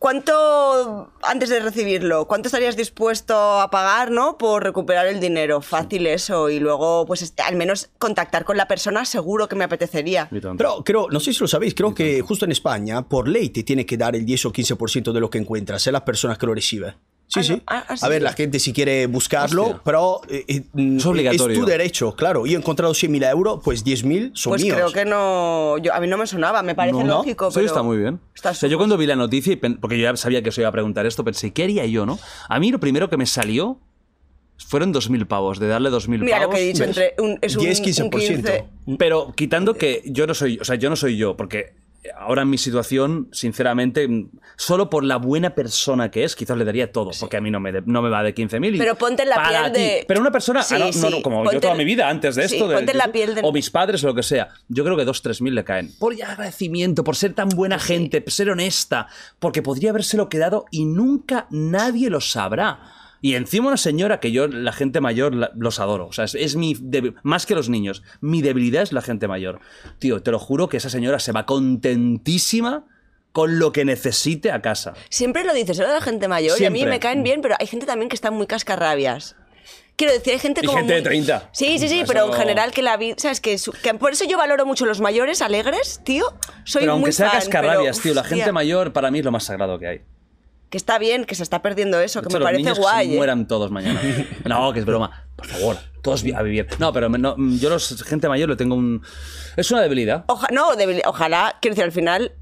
¿cuánto, 0.00 1.12
antes 1.22 1.50
de 1.50 1.60
recibirlo, 1.60 2.26
cuánto 2.26 2.48
estarías 2.48 2.76
dispuesto 2.76 3.60
a 3.60 3.70
pagar, 3.70 4.10
no? 4.10 4.36
Por 4.36 4.64
recuperar 4.64 5.06
el 5.06 5.20
dinero. 5.20 5.60
Fácil 5.60 6.08
eso. 6.08 6.50
Y 6.50 6.58
luego, 6.58 7.06
pues, 7.06 7.22
este, 7.22 7.42
al 7.42 7.54
menos 7.54 7.90
contactar 8.00 8.44
con 8.44 8.56
la 8.56 8.66
persona, 8.66 9.04
seguro 9.04 9.48
que 9.48 9.54
me 9.54 9.64
apetecería. 9.64 10.28
Pero 10.30 10.82
creo, 10.82 11.08
no 11.08 11.20
sé 11.20 11.32
si 11.32 11.38
lo 11.38 11.46
sabéis, 11.46 11.74
creo 11.74 11.94
que 11.94 12.22
justo 12.22 12.44
en 12.44 12.50
España, 12.50 13.02
por 13.08 13.28
ley, 13.28 13.50
te 13.50 13.62
tiene 13.62 13.86
que 13.86 13.96
dar 13.96 14.16
el 14.16 14.26
10 14.26 14.46
o 14.46 14.52
15% 14.52 15.12
de 15.12 15.20
lo 15.20 15.30
que 15.30 15.38
encuentras, 15.38 15.86
es 15.86 15.92
la 15.92 16.04
persona 16.04 16.34
que 16.36 16.46
lo 16.46 16.54
recibe. 16.54 16.96
Sí, 17.32 17.38
Ah, 17.38 17.42
sí. 17.44 17.52
no. 17.52 17.62
Ah, 17.68 17.84
ah, 17.88 17.96
sí, 17.96 18.04
a 18.04 18.08
ver, 18.08 18.22
la 18.22 18.32
gente 18.32 18.58
si 18.58 18.72
quiere 18.72 19.06
buscarlo, 19.06 19.62
Hostia. 19.62 19.80
pero 19.84 20.20
eh, 20.28 20.44
eh, 20.48 20.64
Es 20.96 21.06
obligatorio. 21.06 21.60
tu 21.60 21.64
derecho, 21.64 22.16
claro. 22.16 22.44
Yo 22.44 22.56
he 22.56 22.60
encontrado 22.60 22.92
100.000 22.92 23.30
euros, 23.30 23.60
pues 23.62 23.84
10.000 23.84 24.32
son 24.34 24.50
Pues 24.50 24.62
míos. 24.64 24.76
creo 24.76 24.92
que 24.92 25.04
no. 25.04 25.78
Yo, 25.78 25.94
a 25.94 26.00
mí 26.00 26.08
no 26.08 26.18
me 26.18 26.26
sonaba, 26.26 26.62
me 26.64 26.74
parece 26.74 26.98
No, 26.98 27.04
no. 27.04 27.14
lógico. 27.18 27.50
Sí, 27.52 27.54
pero 27.54 27.66
está 27.66 27.82
muy 27.82 27.98
bien. 27.98 28.18
Está 28.34 28.50
o 28.50 28.54
sea, 28.54 28.68
yo 28.68 28.78
cuando 28.78 28.96
vi 28.96 29.06
la 29.06 29.14
noticia, 29.14 29.52
y 29.52 29.56
pen- 29.56 29.78
porque 29.80 29.96
yo 29.96 30.02
ya 30.10 30.16
sabía 30.16 30.42
que 30.42 30.48
os 30.48 30.58
iba 30.58 30.66
a 30.68 30.72
preguntar 30.72 31.06
esto, 31.06 31.22
pensé, 31.22 31.52
¿qué 31.52 31.62
haría 31.62 31.86
yo, 31.86 32.04
no? 32.04 32.18
A 32.48 32.58
mí 32.58 32.72
lo 32.72 32.80
primero 32.80 33.08
que 33.08 33.16
me 33.16 33.26
salió 33.26 33.78
fueron 34.66 34.92
2.000 34.92 35.26
pavos, 35.26 35.58
de 35.60 35.68
darle 35.68 35.90
2.000 35.90 36.18
Mira 36.20 36.38
pavos. 36.38 36.52
lo 36.52 36.56
que 36.56 36.62
he 36.64 36.66
dicho, 36.66 36.80
¿ves? 36.84 36.88
entre 36.98 37.14
un, 37.18 37.38
es 37.40 37.56
un, 37.56 37.62
10, 37.62 37.78
un 38.00 38.10
15%. 38.10 38.10
15. 38.10 38.64
Pero 38.98 39.32
quitando 39.36 39.74
que 39.74 40.02
yo 40.06 40.26
no 40.26 40.34
soy, 40.34 40.58
o 40.60 40.64
sea, 40.64 40.74
yo 40.74 40.90
no 40.90 40.96
soy 40.96 41.16
yo, 41.16 41.36
porque 41.36 41.74
ahora 42.16 42.42
en 42.42 42.50
mi 42.50 42.56
situación, 42.58 43.28
sinceramente, 43.32 44.08
mm, 44.08 44.30
solo 44.56 44.88
por 44.88 45.04
la 45.04 45.16
buena 45.16 45.54
persona 45.54 46.10
que 46.10 46.24
es, 46.24 46.34
quizás 46.34 46.56
le 46.56 46.64
daría 46.64 46.90
todo, 46.92 47.10
porque 47.20 47.36
a 47.36 47.40
mí 47.40 47.50
no 47.50 47.60
me, 47.60 47.72
de- 47.72 47.82
no 47.84 48.00
me 48.02 48.08
va 48.08 48.22
de 48.22 48.34
15.000. 48.34 48.74
y 48.74 48.78
Pero 48.78 48.94
ponte 48.94 49.22
en 49.24 49.28
la 49.28 49.36
piel 49.48 49.72
ti. 49.72 49.80
de- 49.80 50.04
Pero 50.08 50.20
una 50.20 50.30
persona, 50.30 50.62
Sí, 50.62 50.74
ah, 50.74 50.78
no, 50.78 50.86
no, 50.86 50.92
sí, 50.92 51.00
no, 51.10 51.22
como 51.22 51.42
ponte 51.42 51.56
yo 51.56 51.60
toda 51.60 51.74
mi 51.74 51.84
vida 51.84 52.08
antes 52.08 52.36
de 52.36 52.44
esto, 52.44 52.68
de- 52.68 52.76
ponte 52.76 52.94
la 52.94 53.08
piel 53.12 53.34
de- 53.34 53.42
o 53.44 53.52
mis 53.52 53.70
padres 53.70 54.02
o 54.04 54.06
lo 54.06 54.14
que 54.14 54.22
sea, 54.22 54.48
yo 54.68 54.82
creo 54.84 54.96
que 54.96 55.04
2, 55.04 55.22
3.000 55.22 55.54
le 55.54 55.62
caen. 55.64 55.92
Por 55.98 56.16
ya 56.16 56.30
agradecimiento, 56.32 57.04
por 57.04 57.16
ser 57.16 57.34
tan 57.34 57.48
buena 57.50 57.78
gente, 57.78 58.20
por 58.22 58.32
ser 58.32 58.50
honesta, 58.50 59.06
porque 59.38 59.60
podría 59.62 59.90
habérselo 59.90 60.28
quedado 60.28 60.64
y 60.70 60.86
nunca 60.86 61.46
nadie 61.50 62.08
lo 62.10 62.20
sabrá. 62.20 62.80
Y 63.22 63.34
encima 63.34 63.68
una 63.68 63.76
señora 63.76 64.18
que 64.20 64.32
yo, 64.32 64.46
la 64.48 64.72
gente 64.72 65.00
mayor, 65.00 65.34
la- 65.34 65.50
los 65.54 65.78
adoro. 65.78 66.06
O 66.06 66.12
sea, 66.12 66.24
es, 66.24 66.34
es 66.34 66.56
mi. 66.56 66.74
más 67.22 67.44
que 67.46 67.54
los 67.54 67.68
niños. 67.68 68.02
Mi 68.20 68.40
debilidad 68.42 68.82
es 68.82 68.92
la 68.92 69.02
gente 69.02 69.28
mayor. 69.28 69.60
Tío, 69.98 70.22
te 70.22 70.30
lo 70.30 70.38
juro 70.38 70.68
que 70.68 70.78
esa 70.78 70.88
señora 70.90 71.18
se 71.18 71.32
va 71.32 71.44
contentísima 71.46 72.86
con 73.32 73.58
lo 73.58 73.72
que 73.72 73.84
necesite 73.84 74.50
a 74.50 74.60
casa. 74.62 74.94
Siempre 75.08 75.44
lo 75.44 75.54
dices, 75.54 75.78
era 75.78 75.88
de 75.88 75.94
la 75.94 76.00
gente 76.00 76.28
mayor 76.28 76.60
y 76.60 76.64
a 76.64 76.70
mí 76.70 76.78
Siempre. 76.78 76.96
me 76.96 77.00
caen 77.00 77.22
bien, 77.22 77.42
pero 77.42 77.54
hay 77.60 77.66
gente 77.66 77.86
también 77.86 78.08
que 78.08 78.16
está 78.16 78.30
muy 78.30 78.46
cascarrabias. 78.46 79.36
Quiero 79.96 80.14
decir, 80.14 80.32
hay 80.32 80.38
gente 80.38 80.62
como. 80.62 80.78
gente 80.78 80.94
de 80.94 81.00
muy- 81.00 81.04
30. 81.10 81.50
Sí, 81.52 81.78
sí, 81.78 81.88
sí, 81.88 82.00
Eso- 82.00 82.06
pero 82.12 82.26
en 82.26 82.32
general 82.32 82.72
que 82.72 82.80
la 82.82 82.96
vida. 82.96 83.16
¿Sabes? 83.18 83.40
Que, 83.40 83.58
su- 83.58 83.72
que 83.72 83.92
por 83.94 84.12
eso 84.12 84.24
yo 84.24 84.38
valoro 84.38 84.64
mucho 84.64 84.86
los 84.86 85.00
mayores, 85.00 85.42
alegres, 85.42 86.00
tío. 86.04 86.24
Soy 86.64 86.80
pero 86.82 86.92
aunque 86.92 87.08
muy 87.08 87.12
sea 87.12 87.28
fan, 87.30 87.40
cascarrabias, 87.40 87.98
pero, 87.98 88.02
tío, 88.02 88.14
la 88.14 88.22
hostia, 88.22 88.36
gente 88.38 88.52
mayor 88.52 88.92
para 88.94 89.10
mí 89.10 89.18
es 89.18 89.24
lo 89.26 89.30
más 89.30 89.44
sagrado 89.44 89.78
que 89.78 89.86
hay. 89.86 90.00
Que 90.70 90.76
está 90.76 90.98
bien, 90.98 91.24
que 91.24 91.34
se 91.34 91.42
está 91.42 91.62
perdiendo 91.62 92.00
eso, 92.00 92.20
De 92.20 92.22
que 92.22 92.28
hecho, 92.28 92.38
me 92.38 92.40
los 92.40 92.46
parece 92.46 92.62
niños 92.62 92.78
que 92.78 92.82
guay. 92.82 93.06
se 93.08 93.14
¿eh? 93.14 93.16
mueran 93.16 93.46
todos 93.48 93.70
mañana. 93.70 94.00
No, 94.44 94.72
que 94.72 94.78
es 94.80 94.86
broma. 94.86 95.24
Por 95.36 95.46
favor, 95.46 95.76
todos 96.02 96.24
a 96.34 96.42
vivir. 96.42 96.66
No, 96.78 96.92
pero 96.92 97.08
no, 97.08 97.34
yo 97.58 97.70
los 97.70 98.02
gente 98.04 98.28
mayor 98.28 98.48
le 98.48 98.56
tengo 98.56 98.74
un... 98.76 99.02
Es 99.56 99.70
una 99.70 99.80
debilidad. 99.82 100.24
Oja- 100.28 100.48
no, 100.52 100.72
debil- 100.76 101.02
ojalá, 101.06 101.56
quiero 101.60 101.74
decir, 101.74 101.84
al 101.84 101.92
final. 101.92 102.32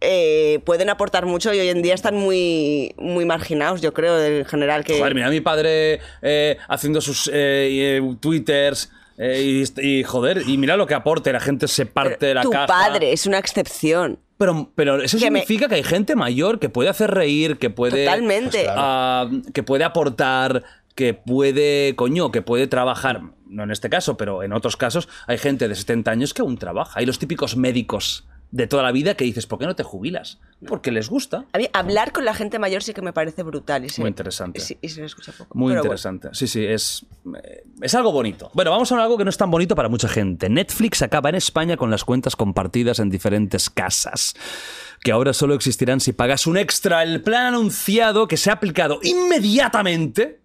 eh, 0.00 0.60
pueden 0.64 0.88
aportar 0.90 1.26
mucho 1.26 1.52
y 1.54 1.58
hoy 1.60 1.68
en 1.68 1.82
día 1.82 1.94
están 1.94 2.14
muy, 2.16 2.94
muy 2.98 3.24
marginados, 3.24 3.80
yo 3.80 3.92
creo, 3.94 4.22
en 4.22 4.44
general. 4.44 4.84
Que... 4.84 4.98
Joder, 4.98 5.14
mira 5.14 5.26
a 5.26 5.30
mi 5.30 5.40
padre 5.40 6.00
eh, 6.22 6.58
haciendo 6.68 7.00
sus 7.00 7.28
eh, 7.28 7.98
eh, 7.98 8.16
twitters 8.20 8.90
eh, 9.18 9.64
y, 9.80 9.80
y, 10.00 10.02
joder, 10.04 10.42
y 10.46 10.58
mira 10.58 10.76
lo 10.76 10.86
que 10.86 10.94
aporte, 10.94 11.32
la 11.32 11.40
gente 11.40 11.66
se 11.68 11.86
parte 11.86 12.26
de 12.26 12.34
la 12.34 12.42
tu 12.42 12.50
caja. 12.50 12.66
padre 12.66 13.12
es 13.12 13.26
una 13.26 13.38
excepción. 13.38 14.18
Pero, 14.38 14.70
pero 14.74 15.02
eso 15.02 15.18
Que 15.18 15.30
me- 15.30 15.40
significa 15.40 15.68
que 15.68 15.76
hay 15.76 15.82
gente 15.82 16.14
mayor 16.14 16.58
que 16.58 16.68
puede 16.68 16.88
hacer 16.90 17.10
reír, 17.10 17.58
que 17.58 17.70
puede. 17.70 18.04
Totalmente. 18.04 18.66
ah, 18.68 19.28
que 19.54 19.62
puede 19.62 19.84
aportar, 19.84 20.62
que 20.94 21.14
puede. 21.14 21.94
Coño, 21.96 22.30
que 22.30 22.42
puede 22.42 22.66
trabajar. 22.66 23.22
No 23.48 23.62
en 23.62 23.70
este 23.70 23.88
caso, 23.88 24.16
pero 24.16 24.42
en 24.42 24.52
otros 24.52 24.76
casos 24.76 25.08
hay 25.26 25.38
gente 25.38 25.68
de 25.68 25.74
70 25.74 26.10
años 26.10 26.34
que 26.34 26.42
aún 26.42 26.58
trabaja. 26.58 26.98
Hay 26.98 27.06
los 27.06 27.18
típicos 27.18 27.56
médicos 27.56 28.26
de 28.52 28.66
toda 28.66 28.82
la 28.82 28.92
vida 28.92 29.14
que 29.14 29.24
dices, 29.24 29.46
¿por 29.46 29.58
qué 29.58 29.66
no 29.66 29.74
te 29.76 29.82
jubilas? 29.82 30.38
Porque 30.66 30.90
les 30.90 31.08
gusta. 31.10 31.44
A 31.52 31.58
mí 31.58 31.68
hablar 31.72 32.12
con 32.12 32.24
la 32.24 32.32
gente 32.32 32.58
mayor 32.58 32.82
sí 32.82 32.94
que 32.94 33.02
me 33.02 33.12
parece 33.12 33.42
brutal. 33.42 33.84
Y 33.84 33.88
se- 33.90 34.00
Muy 34.00 34.08
interesante. 34.08 34.58
Y, 34.58 34.62
sí- 34.62 34.78
y 34.80 34.88
se 34.88 35.00
le 35.00 35.06
escucha 35.06 35.32
poco. 35.32 35.50
Muy 35.58 35.66
bueno. 35.72 35.82
interesante. 35.82 36.28
Sí, 36.32 36.46
sí, 36.46 36.64
es, 36.64 37.04
eh, 37.42 37.64
es 37.82 37.94
algo 37.94 38.12
bonito. 38.12 38.50
Bueno, 38.54 38.70
vamos 38.70 38.90
a 38.92 39.02
algo 39.02 39.18
que 39.18 39.24
no 39.24 39.30
es 39.30 39.36
tan 39.36 39.50
bonito 39.50 39.74
para 39.74 39.88
mucha 39.88 40.08
gente. 40.08 40.48
Netflix 40.48 41.02
acaba 41.02 41.28
en 41.28 41.34
España 41.34 41.76
con 41.76 41.90
las 41.90 42.04
cuentas 42.04 42.36
compartidas 42.36 42.98
en 43.00 43.10
diferentes 43.10 43.68
casas, 43.68 44.34
que 45.02 45.12
ahora 45.12 45.32
solo 45.34 45.54
existirán 45.54 46.00
si 46.00 46.12
pagas 46.12 46.46
un 46.46 46.56
extra. 46.56 47.02
El 47.02 47.22
plan 47.22 47.46
anunciado 47.46 48.26
que 48.28 48.36
se 48.38 48.48
ha 48.50 48.54
aplicado 48.54 49.00
inmediatamente 49.02 50.40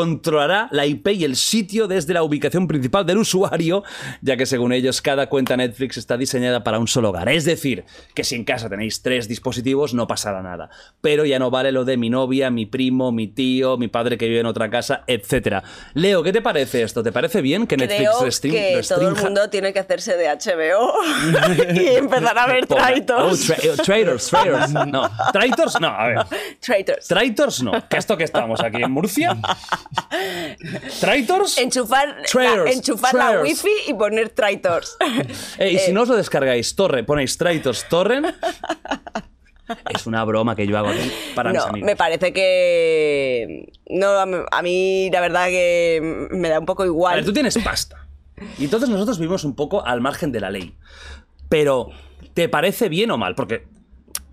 controlará 0.00 0.68
la 0.72 0.84
IP 0.84 1.08
y 1.08 1.24
el 1.24 1.36
sitio 1.36 1.88
desde 1.88 2.12
la 2.12 2.22
ubicación 2.22 2.68
principal 2.68 3.06
del 3.06 3.16
usuario, 3.16 3.82
ya 4.20 4.36
que 4.36 4.44
según 4.44 4.74
ellos 4.74 5.00
cada 5.00 5.28
cuenta 5.30 5.56
Netflix 5.56 5.96
está 5.96 6.18
diseñada 6.18 6.62
para 6.62 6.78
un 6.78 6.86
solo 6.86 7.08
hogar. 7.08 7.30
Es 7.30 7.46
decir, 7.46 7.84
que 8.14 8.22
si 8.22 8.34
en 8.34 8.44
casa 8.44 8.68
tenéis 8.68 9.00
tres 9.00 9.26
dispositivos 9.26 9.94
no 9.94 10.06
pasará 10.06 10.42
nada. 10.42 10.68
Pero 11.00 11.24
ya 11.24 11.38
no 11.38 11.50
vale 11.50 11.72
lo 11.72 11.86
de 11.86 11.96
mi 11.96 12.10
novia, 12.10 12.50
mi 12.50 12.66
primo, 12.66 13.10
mi 13.10 13.26
tío, 13.26 13.78
mi 13.78 13.88
padre 13.88 14.18
que 14.18 14.28
vive 14.28 14.40
en 14.40 14.46
otra 14.46 14.68
casa, 14.68 15.02
etc. 15.06 15.64
Leo, 15.94 16.22
¿qué 16.22 16.30
te 16.32 16.42
parece 16.42 16.82
esto? 16.82 17.02
¿Te 17.02 17.10
parece 17.10 17.40
bien 17.40 17.66
que 17.66 17.78
Netflix 17.78 18.10
Creo 18.10 18.20
restring- 18.20 18.52
que 18.52 18.82
todo 18.86 19.08
el 19.08 19.14
mundo 19.16 19.48
tiene 19.48 19.72
que 19.72 19.78
hacerse 19.78 20.14
de 20.18 20.28
HBO 20.28 20.92
y 21.74 21.86
empezar 21.96 22.36
a 22.36 22.46
ver 22.46 22.64
Oh, 22.68 22.74
Traitors. 22.74 23.48
tra- 23.50 23.64
eh, 23.64 23.76
traitors, 23.82 24.26
traitors. 24.28 24.72
No, 24.88 25.08
traitors 25.32 25.80
no, 25.80 25.88
a 25.88 26.06
ver. 26.08 26.18
Traitors. 26.60 27.06
Traitors 27.08 27.62
no. 27.62 27.72
¿Qué 27.88 27.96
esto 27.96 28.16
que 28.16 28.24
estamos 28.24 28.60
aquí 28.60 28.82
en 28.82 28.90
Murcia? 28.90 29.36
¿Traitors? 31.00 31.58
Enchufar, 31.58 32.22
Traitors, 32.30 32.72
enchufar 32.76 33.14
la 33.14 33.40
wifi 33.40 33.68
y 33.88 33.94
poner 33.94 34.30
Traitors. 34.30 34.96
Eh, 35.58 35.72
y 35.72 35.78
si 35.78 35.90
Eh, 35.90 35.94
no 35.94 36.02
os 36.02 36.08
lo 36.08 36.16
descargáis, 36.16 36.74
torre, 36.74 37.04
ponéis 37.04 37.36
Traitors 37.38 37.88
Torrent. 37.88 38.26
Es 39.92 40.06
una 40.06 40.22
broma 40.24 40.54
que 40.54 40.66
yo 40.66 40.78
hago 40.78 40.88
aquí 40.90 41.10
para 41.34 41.50
mis 41.50 41.58
no, 41.60 41.66
amigos. 41.68 41.86
me 41.86 41.96
parece 41.96 42.32
que. 42.32 43.72
No, 43.88 44.10
a 44.18 44.26
mí- 44.26 44.36
a 44.50 44.62
la 45.12 45.20
verdad 45.20 45.46
que 45.48 46.28
me 46.30 46.48
da 46.48 46.60
un 46.60 46.66
poco 46.66 46.84
A 46.84 46.86
igual. 46.86 47.16
ver, 47.16 47.24
tú 47.24 47.32
tienes 47.32 47.58
pasta. 47.58 48.06
Y 48.58 48.64
entonces 48.64 48.88
nosotros 48.88 49.18
vivimos 49.18 49.42
un 49.44 49.56
poco 49.56 49.84
al 49.84 50.00
margen 50.00 50.30
de 50.30 50.40
la 50.40 50.50
ley. 50.50 50.76
Pero, 51.48 51.88
¿te 52.34 52.48
parece 52.48 52.88
bien 52.88 53.10
o 53.10 53.18
mal? 53.18 53.34
Porque 53.34 53.66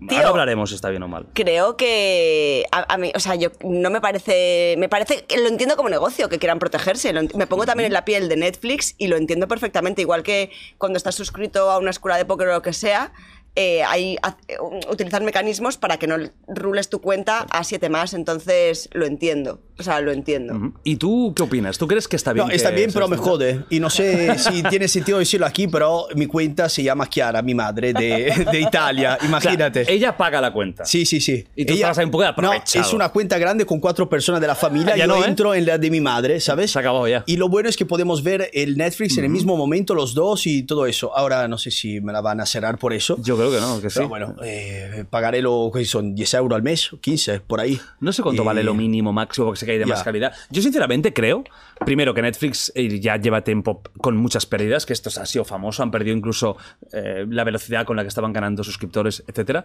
Tío. 0.08 0.18
ahora 0.18 0.30
hablaremos 0.30 0.70
si 0.70 0.76
está 0.76 0.90
bien 0.90 1.02
o 1.02 1.08
mal. 1.08 1.26
Creo 1.34 1.76
que 1.76 2.64
a, 2.72 2.92
a 2.92 2.98
mí, 2.98 3.12
o 3.14 3.20
sea, 3.20 3.34
yo 3.34 3.50
no 3.62 3.90
me 3.90 4.00
parece, 4.00 4.76
me 4.78 4.88
parece 4.88 5.24
que 5.24 5.38
lo 5.38 5.48
entiendo 5.48 5.76
como 5.76 5.88
negocio, 5.88 6.28
que 6.28 6.38
quieran 6.38 6.58
protegerse. 6.58 7.12
lo 7.12 7.22
me 7.34 7.46
pongo 7.46 7.66
también 7.66 7.86
en 7.86 7.92
la 7.92 8.04
piel 8.04 8.28
de 8.28 8.36
Netflix 8.36 8.94
y 8.98 9.08
lo 9.08 9.16
entiendo 9.16 9.48
perfectamente, 9.48 10.02
igual 10.02 10.22
que 10.22 10.50
cuando 10.78 10.96
estás 10.96 11.14
suscrito 11.14 11.70
a 11.70 11.78
una 11.78 11.90
escuela 11.90 12.16
de 12.16 12.24
póker 12.24 12.48
o 12.48 12.52
lo 12.52 12.62
que 12.62 12.72
sea. 12.72 13.12
Eh, 13.56 13.82
hay 13.84 14.14
eh, 14.48 14.56
utilizar 14.90 15.22
mecanismos 15.22 15.76
para 15.76 15.96
que 15.98 16.06
no 16.06 16.16
rules 16.48 16.88
tu 16.88 17.00
cuenta 17.00 17.46
a 17.50 17.62
siete 17.64 17.88
más, 17.88 18.12
entonces 18.14 18.88
lo 18.92 19.06
entiendo. 19.06 19.60
O 19.76 19.82
sea, 19.82 20.00
lo 20.00 20.12
entiendo. 20.12 20.72
¿Y 20.84 20.96
tú 20.96 21.32
qué 21.34 21.42
opinas? 21.42 21.78
¿Tú 21.78 21.88
crees 21.88 22.06
que 22.06 22.14
está 22.14 22.32
bien? 22.32 22.46
No, 22.46 22.52
está 22.52 22.70
bien, 22.70 22.90
se 22.90 22.94
pero 22.94 23.08
me 23.08 23.16
jode. 23.16 23.64
Y 23.70 23.80
no 23.80 23.90
sé 23.90 24.38
si 24.38 24.62
tiene 24.62 24.86
sentido 24.86 25.18
decirlo 25.18 25.46
aquí, 25.46 25.66
pero 25.66 26.06
mi 26.14 26.26
cuenta 26.26 26.68
se 26.68 26.82
llama 26.84 27.08
Chiara, 27.10 27.42
mi 27.42 27.54
madre, 27.54 27.92
de, 27.92 28.46
de 28.50 28.60
Italia. 28.60 29.14
O 29.14 29.20
sea, 29.20 29.28
Imagínate. 29.28 29.92
ella 29.92 30.16
paga 30.16 30.40
la 30.40 30.52
cuenta. 30.52 30.84
Sí, 30.84 31.04
sí, 31.04 31.20
sí. 31.20 31.44
Y 31.56 31.64
tú 31.64 31.74
estás 31.74 31.98
ahí 31.98 32.04
un 32.04 32.10
poco 32.10 32.22
de 32.22 32.28
No, 32.28 32.32
aprovechado. 32.32 32.84
es 32.86 32.92
una 32.92 33.08
cuenta 33.08 33.36
grande 33.38 33.66
con 33.66 33.80
cuatro 33.80 34.08
personas 34.08 34.40
de 34.40 34.46
la 34.46 34.54
familia. 34.54 34.96
Ya 34.96 35.06
Yo 35.06 35.14
no, 35.14 35.24
¿eh? 35.24 35.28
entro 35.28 35.54
en 35.54 35.66
la 35.66 35.76
de 35.78 35.90
mi 35.90 36.00
madre, 36.00 36.40
¿sabes? 36.40 36.70
Se 36.70 36.78
acabó 36.78 37.08
ya. 37.08 37.24
Y 37.26 37.36
lo 37.36 37.48
bueno 37.48 37.68
es 37.68 37.76
que 37.76 37.84
podemos 37.86 38.22
ver 38.22 38.50
el 38.52 38.76
Netflix 38.76 39.18
en 39.18 39.24
el 39.24 39.30
mismo 39.30 39.56
momento, 39.56 39.94
los 39.94 40.14
dos 40.14 40.46
y 40.46 40.62
todo 40.62 40.86
eso. 40.86 41.16
Ahora 41.16 41.48
no 41.48 41.58
sé 41.58 41.70
si 41.72 42.00
me 42.00 42.12
la 42.12 42.20
van 42.20 42.40
a 42.40 42.46
cerrar 42.46 42.78
por 42.78 42.92
eso. 42.92 43.16
Yo 43.22 43.36
creo 43.36 43.43
que 43.50 43.60
no, 43.60 43.80
que 43.80 43.90
sí. 43.90 43.96
Pero 43.98 44.08
bueno, 44.08 44.36
eh, 44.42 45.04
pagaré 45.10 45.42
lo 45.42 45.70
que 45.74 45.84
son 45.84 46.14
10 46.14 46.34
euros 46.34 46.56
al 46.56 46.62
mes, 46.62 46.90
15, 47.00 47.40
por 47.40 47.60
ahí. 47.60 47.80
No 48.00 48.12
sé 48.12 48.22
cuánto 48.22 48.42
Y- 48.42 48.46
vale 48.46 48.62
lo 48.62 48.74
mínimo 48.74 49.12
máximo 49.12 49.46
porque 49.46 49.60
sé 49.60 49.66
que 49.66 49.72
hay 49.72 49.78
de 49.78 49.86
más 49.86 50.02
calidad. 50.02 50.32
Yo 50.50 50.62
sinceramente 50.62 51.12
creo, 51.12 51.44
primero 51.84 52.14
que 52.14 52.22
Netflix 52.22 52.72
eh, 52.74 53.00
ya 53.00 53.16
lleva 53.16 53.42
tiempo 53.42 53.82
con 54.00 54.16
muchas 54.16 54.46
pérdidas, 54.46 54.86
que 54.86 54.92
esto 54.92 55.10
ha 55.20 55.26
sido 55.26 55.44
famoso, 55.44 55.82
han 55.82 55.90
perdido 55.90 56.16
incluso 56.16 56.56
eh, 56.92 57.26
la 57.28 57.44
velocidad 57.44 57.84
con 57.86 57.96
la 57.96 58.02
que 58.02 58.08
estaban 58.08 58.32
ganando 58.32 58.64
suscriptores, 58.64 59.24
etcétera. 59.26 59.64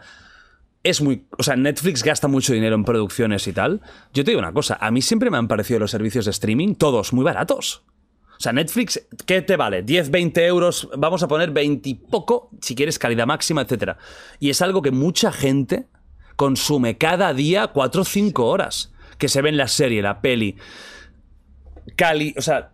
Es 0.82 1.02
muy, 1.02 1.26
o 1.38 1.44
sea, 1.44 1.58
Netflix 1.58 2.04
gasta 2.04 2.30
mucho 2.30 2.54
dinero 2.54 2.76
en 2.76 2.86
producciones 2.86 3.46
y 3.48 3.54
tal. 3.54 3.82
Yo 4.14 4.24
te 4.24 4.32
digo 4.32 4.40
una 4.40 4.54
cosa, 4.54 4.78
a 4.80 4.92
mí 4.92 5.02
siempre 5.02 5.30
me 5.30 5.38
han 5.38 5.48
parecido 5.50 5.80
los 5.80 5.92
servicios 5.92 6.24
de 6.26 6.32
streaming 6.32 6.76
todos 6.76 7.12
muy 7.12 7.26
baratos. 7.26 7.84
O 8.40 8.42
sea, 8.42 8.54
Netflix, 8.54 9.06
¿qué 9.26 9.42
te 9.42 9.58
vale? 9.58 9.84
10, 9.84 10.12
20 10.12 10.46
euros, 10.46 10.88
vamos 10.98 11.22
a 11.24 11.28
poner 11.28 11.52
20 11.52 11.90
y 11.90 11.96
poco, 11.96 12.50
si 12.62 12.74
quieres 12.74 12.98
calidad 12.98 13.28
máxima, 13.28 13.64
etcétera. 13.64 13.98
Y 14.40 14.50
es 14.50 14.62
algo 14.62 14.82
que 14.82 14.92
mucha 14.92 15.34
gente 15.34 15.88
consume 16.38 16.98
cada 16.98 17.34
día 17.34 17.68
4 17.68 18.02
o 18.02 18.06
5 18.06 18.46
horas. 18.48 18.94
Que 19.18 19.28
se 19.28 19.42
ve 19.42 19.50
en 19.50 19.58
la 19.58 19.68
serie, 19.68 20.02
la 20.02 20.22
peli. 20.22 20.56
Cali, 21.98 22.34
o 22.38 22.42
sea, 22.42 22.72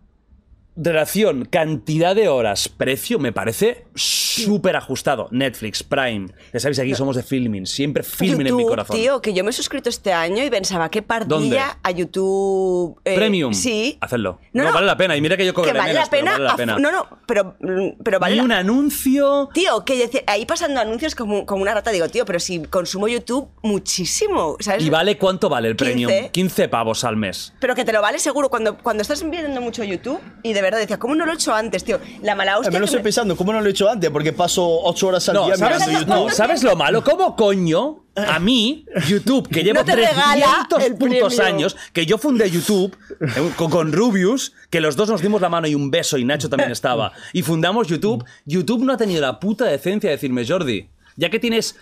relación, 0.77 1.45
cantidad 1.45 2.15
de 2.15 2.27
horas, 2.27 2.68
precio, 2.69 3.18
me 3.19 3.31
parece 3.31 3.85
súper 3.95 4.76
ajustado. 4.76 5.27
Netflix, 5.31 5.84
Prime. 5.84 6.27
Ya 6.53 6.60
sabéis, 6.60 6.80
aquí 6.80 6.93
somos 6.95 7.15
de 7.15 7.23
filming. 7.23 7.65
Siempre 7.65 8.03
filming 8.03 8.47
en 8.47 8.56
mi 8.57 8.65
corazón. 8.65 8.95
tío, 8.95 9.22
que 9.22 9.34
yo 9.34 9.43
me 9.43 9.52
he 9.52 9.53
suscrito 9.53 9.89
este 9.89 10.11
año 10.11 10.43
y 10.43 10.49
pensaba, 10.49 10.89
qué 10.89 11.03
¿Dónde? 11.26 11.60
a 11.60 11.91
YouTube. 11.91 12.99
eh, 13.06 13.15
Premium. 13.15 13.53
Sí. 13.53 13.97
Hacedlo. 14.02 14.39
No, 14.53 14.72
vale 14.73 14.85
la 14.85 14.97
pena. 14.97 15.15
Y 15.15 15.22
mira 15.22 15.38
que 15.38 15.45
yo 15.45 15.53
que 15.53 15.56
cobraré 15.56 15.80
vale 15.80 15.93
menos, 15.93 16.06
la 16.06 16.11
pena. 16.11 16.31
vale 16.34 16.43
la 16.43 16.56
pena. 16.56 16.77
No, 16.80 16.91
no, 16.91 17.07
pero, 17.26 17.56
pero 18.03 18.19
vale 18.19 18.34
y 18.35 18.38
la- 18.38 18.43
un 18.43 18.52
anuncio. 18.52 19.49
Tío, 19.53 19.85
que 19.85 19.97
decir, 19.97 20.23
ahí 20.27 20.45
pasando 20.45 20.81
anuncios 20.81 21.15
como, 21.15 21.45
como 21.45 21.61
una 21.61 21.73
rata, 21.73 21.91
digo, 21.91 22.10
tío, 22.10 22.26
pero 22.26 22.39
si 22.39 22.64
consumo 22.64 23.07
YouTube 23.07 23.47
muchísimo, 23.64 24.57
¿sabes? 24.60 24.84
¿Y 24.85 24.89
vale 24.89 25.18
cuánto 25.18 25.47
vale 25.49 25.69
el 25.69 25.76
15. 25.77 25.93
premium? 25.93 26.30
15 26.31 26.68
pavos 26.68 27.03
al 27.03 27.15
mes. 27.15 27.53
Pero 27.60 27.76
que 27.76 27.85
te 27.85 27.93
lo 27.93 28.02
vale 28.02 28.19
seguro 28.19 28.49
cuando, 28.49 28.77
cuando 28.77 29.02
estás 29.02 29.27
viendo 29.30 29.61
mucho 29.61 29.84
YouTube 29.84 30.19
y 30.43 30.53
de 30.53 30.61
verdad 30.66 30.80
decía, 30.80 31.00
¿cómo 31.00 31.16
no 31.16 31.26
lo 31.26 31.32
he 31.32 31.36
hecho 31.36 31.54
antes, 31.54 31.84
tío? 31.84 32.00
La 32.22 32.36
mala 32.36 32.52
Eh, 32.54 32.56
hostia. 32.56 32.72
me 32.72 32.80
lo 32.80 32.86
estoy 32.86 33.00
me- 33.00 33.04
pensando, 33.04 33.36
¿cómo 33.36 33.54
no 33.54 33.62
lo 33.62 33.68
he 33.68 33.72
hecho 33.72 33.90
antes? 33.90 34.10
Porque 34.10 34.34
paso 34.34 34.66
8 34.84 35.08
horas 35.08 35.30
al 35.30 35.36
No, 35.36 35.46
día 35.46 35.56
¿sabes, 35.56 35.80
mirando 35.88 36.00
YouTube. 36.00 36.28
no, 36.28 36.30
¿sabes 36.36 36.64
lo 36.64 36.76
malo? 36.76 37.04
¿Cómo 37.04 37.36
coño 37.36 38.04
a 38.16 38.40
mí, 38.40 38.86
YouTube, 39.08 39.48
que 39.50 39.64
llevo 39.64 39.80
No 39.80 39.86
te 39.86 39.96
regala 39.96 40.68
300 40.70 40.84
el 40.84 40.96
putos 40.96 41.36
premio. 41.36 41.54
años, 41.56 41.76
que 41.94 42.06
yo 42.06 42.18
fundé 42.18 42.50
YouTube 42.50 42.98
eh, 43.22 43.52
con, 43.58 43.70
con 43.70 43.92
Rubius, 43.92 44.54
que 44.70 44.80
los 44.82 44.96
dos 44.96 45.10
nos 45.10 45.22
dimos 45.22 45.42
la 45.42 45.50
mano 45.50 45.68
y 45.68 45.76
un 45.76 45.92
beso 45.92 46.18
y 46.18 46.24
Nacho 46.26 46.50
también 46.50 46.72
estaba, 46.72 47.12
y 47.34 47.42
fundamos 47.42 47.88
YouTube, 47.88 48.24
YouTube 48.46 48.84
no 48.84 48.94
ha 48.94 48.98
tenido 48.98 49.22
la 49.22 49.40
puta 49.40 49.66
decencia 49.66 50.10
de 50.10 50.16
decirme, 50.16 50.48
Jordi, 50.48 50.88
ya 51.18 51.30
que 51.30 51.40
tienes 51.40 51.76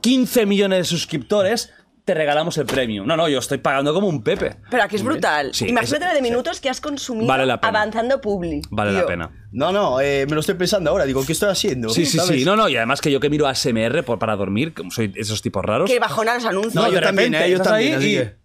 15 0.00 0.46
millones 0.46 0.78
de 0.78 0.84
suscriptores, 0.84 1.72
te 2.10 2.14
regalamos 2.14 2.58
el 2.58 2.66
premium. 2.66 3.06
No, 3.06 3.16
no, 3.16 3.28
yo 3.28 3.38
estoy 3.38 3.58
pagando 3.58 3.94
como 3.94 4.08
un 4.08 4.24
pepe. 4.24 4.56
Pero 4.68 4.82
aquí 4.82 4.96
es 4.96 5.04
brutal. 5.04 5.50
Sí, 5.54 5.68
Imagínate 5.68 6.04
es- 6.04 6.08
la 6.08 6.14
de 6.14 6.22
minutos 6.22 6.60
que 6.60 6.68
has 6.68 6.80
consumido 6.80 7.28
Vale 7.28 7.46
la 7.46 7.60
pena. 7.60 7.78
avanzando 7.78 8.20
publi. 8.20 8.60
Vale 8.70 8.90
tío. 8.90 9.00
la 9.02 9.06
pena. 9.06 9.30
No, 9.52 9.70
no, 9.70 10.00
eh, 10.00 10.26
me 10.28 10.34
lo 10.34 10.40
estoy 10.40 10.56
pensando 10.56 10.90
ahora. 10.90 11.04
Digo, 11.04 11.24
¿qué 11.24 11.32
estoy 11.32 11.50
haciendo? 11.50 11.88
Sí, 11.90 12.04
sí, 12.06 12.18
¿Sabes? 12.18 12.40
sí. 12.40 12.44
No, 12.44 12.56
no, 12.56 12.68
y 12.68 12.76
además 12.76 13.00
que 13.00 13.12
yo 13.12 13.20
que 13.20 13.30
miro 13.30 13.46
ASMR 13.46 14.02
por, 14.02 14.18
para 14.18 14.34
dormir, 14.34 14.74
como 14.74 14.90
soy 14.90 15.12
esos 15.14 15.40
tipos 15.40 15.64
raros. 15.64 15.88
Que 15.88 16.00
bajona 16.00 16.34
los 16.34 16.44
anuncios. 16.44 16.74
No, 16.74 16.90
yo 16.90 17.00
también, 17.00 17.32
repente 17.32 17.46
eh, 17.46 17.50
yo 17.50 17.56
estás 17.58 17.68
también, 17.68 17.92
ahí 17.94 17.98
así 17.98 18.10
y- 18.10 18.16
que- 18.16 18.40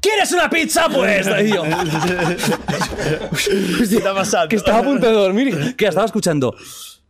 ¿Quieres 0.00 0.32
una 0.32 0.50
pizza? 0.50 0.88
Pues, 0.88 1.26
yo, 1.48 1.62
¿Qué 1.62 1.70
está 3.96 4.14
pasando? 4.14 4.48
que 4.48 4.56
estaba 4.56 4.78
a 4.78 4.82
punto 4.82 5.06
de 5.06 5.12
dormir, 5.12 5.76
que 5.76 5.86
estaba 5.86 6.06
escuchando. 6.06 6.56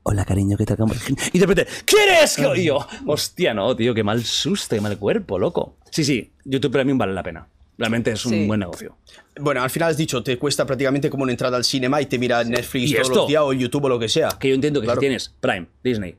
Hola, 0.05 0.25
cariño, 0.25 0.57
¿qué 0.57 0.65
tal? 0.67 0.77
¿Cómo-" 0.77 0.95
Y 1.33 1.39
de 1.39 1.47
repente, 1.47 1.71
¿quieres? 1.85 2.37
que-?" 2.37 2.61
Y 2.61 2.65
yo, 2.67 2.87
hostia, 3.07 3.55
no, 3.55 3.75
tío, 3.77 3.95
qué 3.95 4.03
mal 4.03 4.23
susto, 4.25 4.75
qué 4.77 4.81
mal 4.81 4.99
cuerpo, 4.99 5.39
loco. 5.39 5.77
Sí, 5.91 6.05
sí, 6.05 6.31
YouTube 6.45 6.73
Premium 6.73 6.99
vale 6.99 7.13
la 7.13 7.23
pena. 7.23 7.47
Realmente 7.79 8.13
es 8.13 8.25
un 8.27 8.33
Sí. 8.33 8.47
buen 8.47 8.61
negocio. 8.61 8.97
Bueno, 9.41 9.63
al 9.63 9.71
final 9.71 9.91
has 9.91 9.97
dicho, 9.97 10.23
te 10.23 10.39
cuesta 10.39 10.67
prácticamente 10.67 11.09
como 11.09 11.23
una 11.23 11.33
entrada 11.33 11.57
al 11.57 11.65
cinema 11.65 12.01
y 12.03 12.07
te 12.07 12.19
mira 12.19 12.45
Netflix 12.45 12.91
¿Y 12.91 12.95
todos 12.95 13.07
esto? 13.09 13.19
los 13.21 13.29
días 13.29 13.43
o 13.43 13.53
YouTube 13.53 13.85
o 13.85 13.89
lo 13.89 13.99
que 13.99 14.09
sea. 14.09 14.29
Que 14.39 14.49
yo 14.51 14.55
entiendo 14.55 14.81
que 14.81 14.87
Claro. 14.87 15.01
si 15.01 15.07
tienes 15.07 15.35
Prime, 15.41 15.67
Disney, 15.83 16.17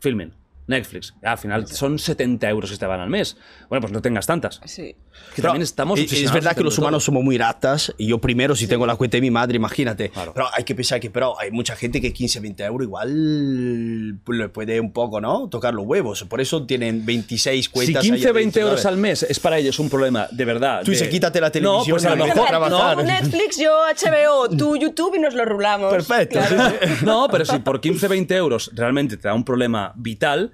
Filmin, 0.00 0.32
Netflix. 0.70 1.14
Al 1.22 1.36
final 1.36 1.66
son 1.66 1.98
70 1.98 2.48
euros 2.48 2.70
que 2.70 2.76
te 2.78 2.86
van 2.86 3.00
al 3.00 3.10
mes. 3.10 3.36
Bueno, 3.68 3.82
pues 3.82 3.92
no 3.92 4.00
tengas 4.00 4.26
tantas. 4.26 4.60
Sí. 4.64 4.96
Que 5.34 5.42
también 5.42 5.62
estamos 5.62 5.98
es, 5.98 6.32
verdad 6.32 6.56
que 6.56 6.62
los 6.62 6.76
todo. 6.76 6.86
humanos 6.86 7.04
somos 7.04 7.22
muy 7.22 7.36
ratas. 7.36 7.92
Y 7.98 8.06
yo 8.06 8.18
primero, 8.20 8.56
si 8.56 8.66
tengo 8.66 8.86
la 8.86 8.96
cuenta 8.96 9.16
de 9.16 9.20
mi 9.20 9.30
madre, 9.30 9.56
imagínate. 9.56 10.08
Claro. 10.10 10.32
Pero 10.34 10.46
hay 10.54 10.64
que 10.64 10.74
pensar 10.74 10.98
que 11.00 11.10
pero 11.10 11.38
hay 11.38 11.50
mucha 11.50 11.76
gente 11.76 12.00
que 12.00 12.12
15, 12.12 12.40
20 12.40 12.64
euros 12.64 12.86
igual 12.86 14.20
le 14.28 14.48
puede 14.48 14.80
un 14.80 14.92
poco, 14.92 15.20
¿no? 15.20 15.48
Tocar 15.48 15.74
los 15.74 15.84
huevos. 15.84 16.24
Por 16.24 16.40
eso 16.40 16.64
tienen 16.66 17.04
26 17.04 17.64
Si 17.66 17.70
cuentas. 17.70 18.02
ahí 18.04 18.10
15, 18.10 18.32
20 18.32 18.38
adentro, 18.60 18.62
euros 18.62 18.86
al 18.86 18.96
mes 18.96 19.22
es 19.24 19.38
para 19.40 19.58
ellos 19.58 19.78
un 19.78 19.90
problema, 19.90 20.28
de 20.30 20.44
verdad. 20.44 20.80
Tú 20.80 20.86
de- 20.86 20.92
dices, 20.92 21.08
quítate 21.08 21.40
la 21.40 21.48
No, 21.48 21.52
televisión 21.52 21.94
pues 21.94 22.04
a 22.06 22.10
lo 22.14 22.24
mejor 22.24 22.44
a 22.46 22.48
trabajar. 22.48 22.96
Tú 22.96 23.02
Netflix, 23.04 23.58
yo 23.58 23.72
HBO, 23.86 24.48
tú 24.56 24.76
YouTube 24.76 25.14
y 25.16 25.18
nos 25.18 25.34
lo 25.34 25.44
rulamos. 25.44 25.92
Perfecto. 25.92 26.38
Claro. 26.38 26.74
No, 27.04 27.28
pero 27.30 27.44
si 27.44 27.58
por 27.58 27.80
15, 27.80 28.08
20 28.08 28.34
euros 28.36 28.70
realmente 28.74 29.16
te 29.16 29.28
da 29.28 29.34
un 29.34 29.44
problema 29.44 29.92
vital, 29.96 30.52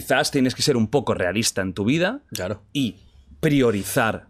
quizás 0.00 0.30
tienes 0.32 0.56
que 0.56 0.62
ser 0.62 0.76
un 0.76 0.88
poco 0.88 1.14
realista 1.14 1.62
en 1.62 1.72
tu 1.72 1.84
vida 1.84 2.22
Claro. 2.32 2.62
y 2.72 2.96
priorizar 3.38 4.26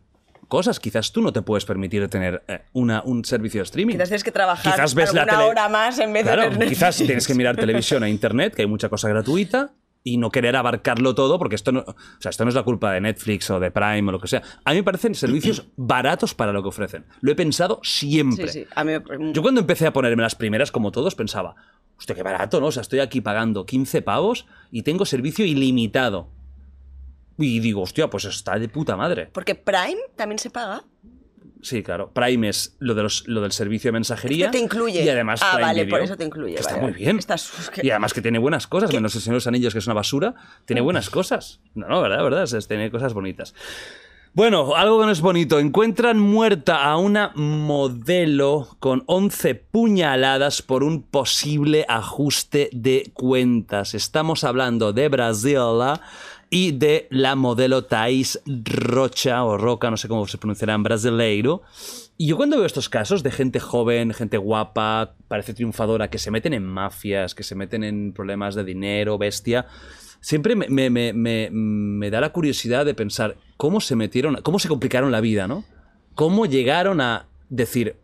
cosas. 0.49 0.79
Quizás 0.79 1.11
tú 1.13 1.23
no 1.23 1.33
te 1.33 1.41
puedes 1.41 1.65
permitir 1.65 2.07
tener 2.09 2.43
eh, 2.49 2.61
una, 2.75 3.03
un 3.03 3.25
servicio 3.25 3.61
de 3.61 3.65
streaming. 3.65 3.95
Quizás 3.95 4.09
tienes 4.11 4.25
que 4.25 4.31
trabajar 4.33 4.75
Quizás 4.75 4.95
ves 4.95 5.15
la 5.15 5.23
alguna 5.23 5.39
tele- 5.39 5.51
hora 5.51 5.69
más 5.71 5.99
en 5.99 6.13
vez 6.13 6.25
Claro, 6.25 6.51
de 6.51 6.67
quizás 6.67 6.97
tienes 6.99 7.27
que 7.27 7.35
mirar 7.35 7.57
televisión 7.57 8.05
e 8.05 8.11
internet, 8.11 8.55
que 8.55 8.63
hay 8.63 8.69
mucha 8.69 8.91
cosa 8.91 9.09
gratuita, 9.09 9.73
y 10.07 10.19
no 10.19 10.31
querer 10.31 10.55
abarcarlo 10.55 11.15
todo, 11.15 11.39
porque 11.39 11.55
esto 11.55 11.73
no, 11.73 11.81
o 11.81 11.95
sea, 12.21 12.29
esto 12.29 12.45
no 12.45 12.51
es 12.51 12.55
la 12.55 12.63
culpa 12.63 12.93
de 12.93 13.01
Netflix 13.01 13.49
o 13.51 13.59
de 13.59 13.71
Prime 13.71 14.07
o 14.11 14.13
lo 14.13 14.21
que 14.21 14.29
sea. 14.29 14.43
A 14.65 14.71
mí 14.73 14.77
me 14.77 14.83
parecen 14.85 15.15
servicios 15.15 15.67
baratos 15.77 16.35
para 16.35 16.53
lo 16.53 16.63
que 16.63 16.69
ofrecen. 16.69 17.07
Lo 17.23 17.33
he 17.33 17.35
pensado 17.35 17.81
siempre. 17.83 18.49
Sí, 18.49 18.61
sí. 18.61 18.67
A 18.77 18.85
mí 18.85 18.93
me- 18.93 19.33
Yo 19.33 19.41
cuando 19.41 19.63
empecé 19.63 19.87
a 19.87 19.93
ponerme 19.95 20.23
las 20.23 20.35
primeras, 20.35 20.71
como 20.71 20.93
todos, 20.93 21.15
pensaba, 21.15 21.55
hostia, 21.99 22.15
qué 22.15 22.23
barato, 22.23 22.61
¿no? 22.61 22.67
O 22.67 22.73
sea, 22.73 22.83
estoy 22.83 23.01
aquí 23.01 23.23
pagando 23.23 23.65
15 23.65 24.03
pavos 24.03 24.47
y 24.71 24.83
tengo 24.83 25.07
servicio 25.07 25.47
ilimitado. 25.47 26.29
Y 27.39 27.59
digo, 27.61 27.81
hostia, 27.83 28.09
pues 28.11 28.27
está 28.27 28.59
de 28.59 28.69
puta 28.69 28.97
madre. 28.97 29.31
Porque 29.33 29.55
Prime 29.55 29.99
también 30.17 30.39
se 30.39 30.51
paga. 30.51 30.85
Sí, 31.65 31.83
claro. 31.83 32.11
Prime 32.13 32.51
es 32.51 32.77
lo, 32.79 32.95
de 32.95 33.03
los, 33.03 33.27
lo 33.27 33.41
del 33.41 33.51
servicio 33.51 33.89
de 33.89 33.93
mensajería. 33.93 34.51
Te 34.51 34.59
incluye. 34.59 35.03
Y 35.03 35.09
además 35.09 35.41
Ah, 35.43 35.53
Prime 35.55 35.67
vale, 35.67 35.85
Video, 35.85 35.97
por 35.97 36.05
eso 36.05 36.17
te 36.17 36.25
incluye, 36.25 36.55
Está 36.61 36.77
muy 36.77 36.93
bien. 36.93 37.19
Está 37.19 37.37
Y 37.83 37.89
además 37.91 38.13
que 38.13 38.21
tiene 38.21 38.39
buenas 38.39 38.67
cosas, 38.67 38.93
menos 38.93 39.15
el 39.15 39.23
Señor 39.23 39.33
de 39.35 39.37
los 39.39 39.47
Anillos, 39.47 39.73
que 39.73 39.79
es 39.79 39.87
una 39.87 39.95
basura. 39.95 40.35
Tiene 40.67 40.83
buenas 40.83 41.09
cosas. 41.09 41.61
No, 41.75 41.89
no, 41.89 42.03
verdad, 42.03 42.23
verdad. 42.23 42.43
es- 42.45 42.69
tiene 42.69 42.91
cosas 42.91 43.15
bonitas. 43.15 43.55
Bueno, 44.35 44.75
algo 44.75 44.99
que 44.99 45.07
no 45.07 45.13
es 45.13 45.21
bonito. 45.21 45.61
Encuentran 45.61 46.19
muerta 46.19 46.83
a 46.83 46.97
una 46.97 47.31
modelo 47.37 48.77
con 48.81 49.05
11 49.07 49.55
puñaladas 49.55 50.61
por 50.61 50.83
un 50.83 51.03
posible 51.03 51.87
ajuste 51.89 52.69
de 52.73 53.11
cuentas. 53.15 53.95
Estamos 53.95 54.43
hablando 54.43 54.93
de 54.93 55.09
Brasil 55.09 55.59
y 56.55 56.71
de 56.71 57.09
la 57.11 57.35
modelo 57.35 57.83
Thais 57.85 58.41
Rocha 58.47 59.43
o 59.43 59.59
Roca, 59.59 59.91
no 59.91 59.97
sé 59.97 60.07
cómo 60.07 60.25
se 60.29 60.39
pronunciará 60.39 60.75
en 60.75 60.85
brasileiro. 60.85 61.63
Y 62.17 62.29
yo 62.29 62.37
cuando 62.37 62.57
veo 62.59 62.65
estos 62.65 62.89
casos 62.89 63.25
de 63.25 63.33
gente 63.33 63.59
joven, 63.59 64.13
gente 64.15 64.37
guapa, 64.39 65.17
parece 65.27 65.53
triunfadora, 65.53 66.11
que 66.11 66.19
se 66.19 66.31
meten 66.31 66.53
en 66.55 66.65
mafias, 66.65 67.35
que 67.35 67.43
se 67.43 67.57
meten 67.57 67.83
en 67.83 68.13
problemas 68.13 68.55
de 68.55 68.63
dinero, 68.63 69.19
bestia, 69.19 69.67
siempre 70.21 70.55
me, 70.55 70.69
me- 70.69 70.91
me- 71.13 71.51
me- 71.51 72.11
da 72.11 72.21
la 72.21 72.31
curiosidad 72.31 72.87
de 72.87 72.95
pensar 72.95 73.37
cómo 73.57 73.81
se 73.81 73.97
metieron, 73.97 74.37
cómo 74.45 74.61
se 74.61 74.69
complicaron 74.69 75.11
la 75.11 75.21
vida, 75.21 75.49
¿no? 75.49 75.65
Cómo 76.15 76.47
llegaron 76.47 77.01
a 77.01 77.27
decir, 77.51 77.97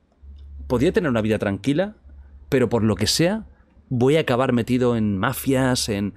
podía 0.67 0.91
tener 0.91 1.09
una 1.09 1.23
vida 1.23 1.39
tranquila, 1.39 1.95
pero 2.49 2.69
por 2.69 2.83
lo 2.83 2.97
que 2.97 3.07
sea, 3.07 3.45
voy 3.91 4.17
a 4.17 4.21
acabar 4.23 4.53
metido 4.53 4.97
en 4.97 5.19
mafias, 5.19 5.89
en 5.89 6.15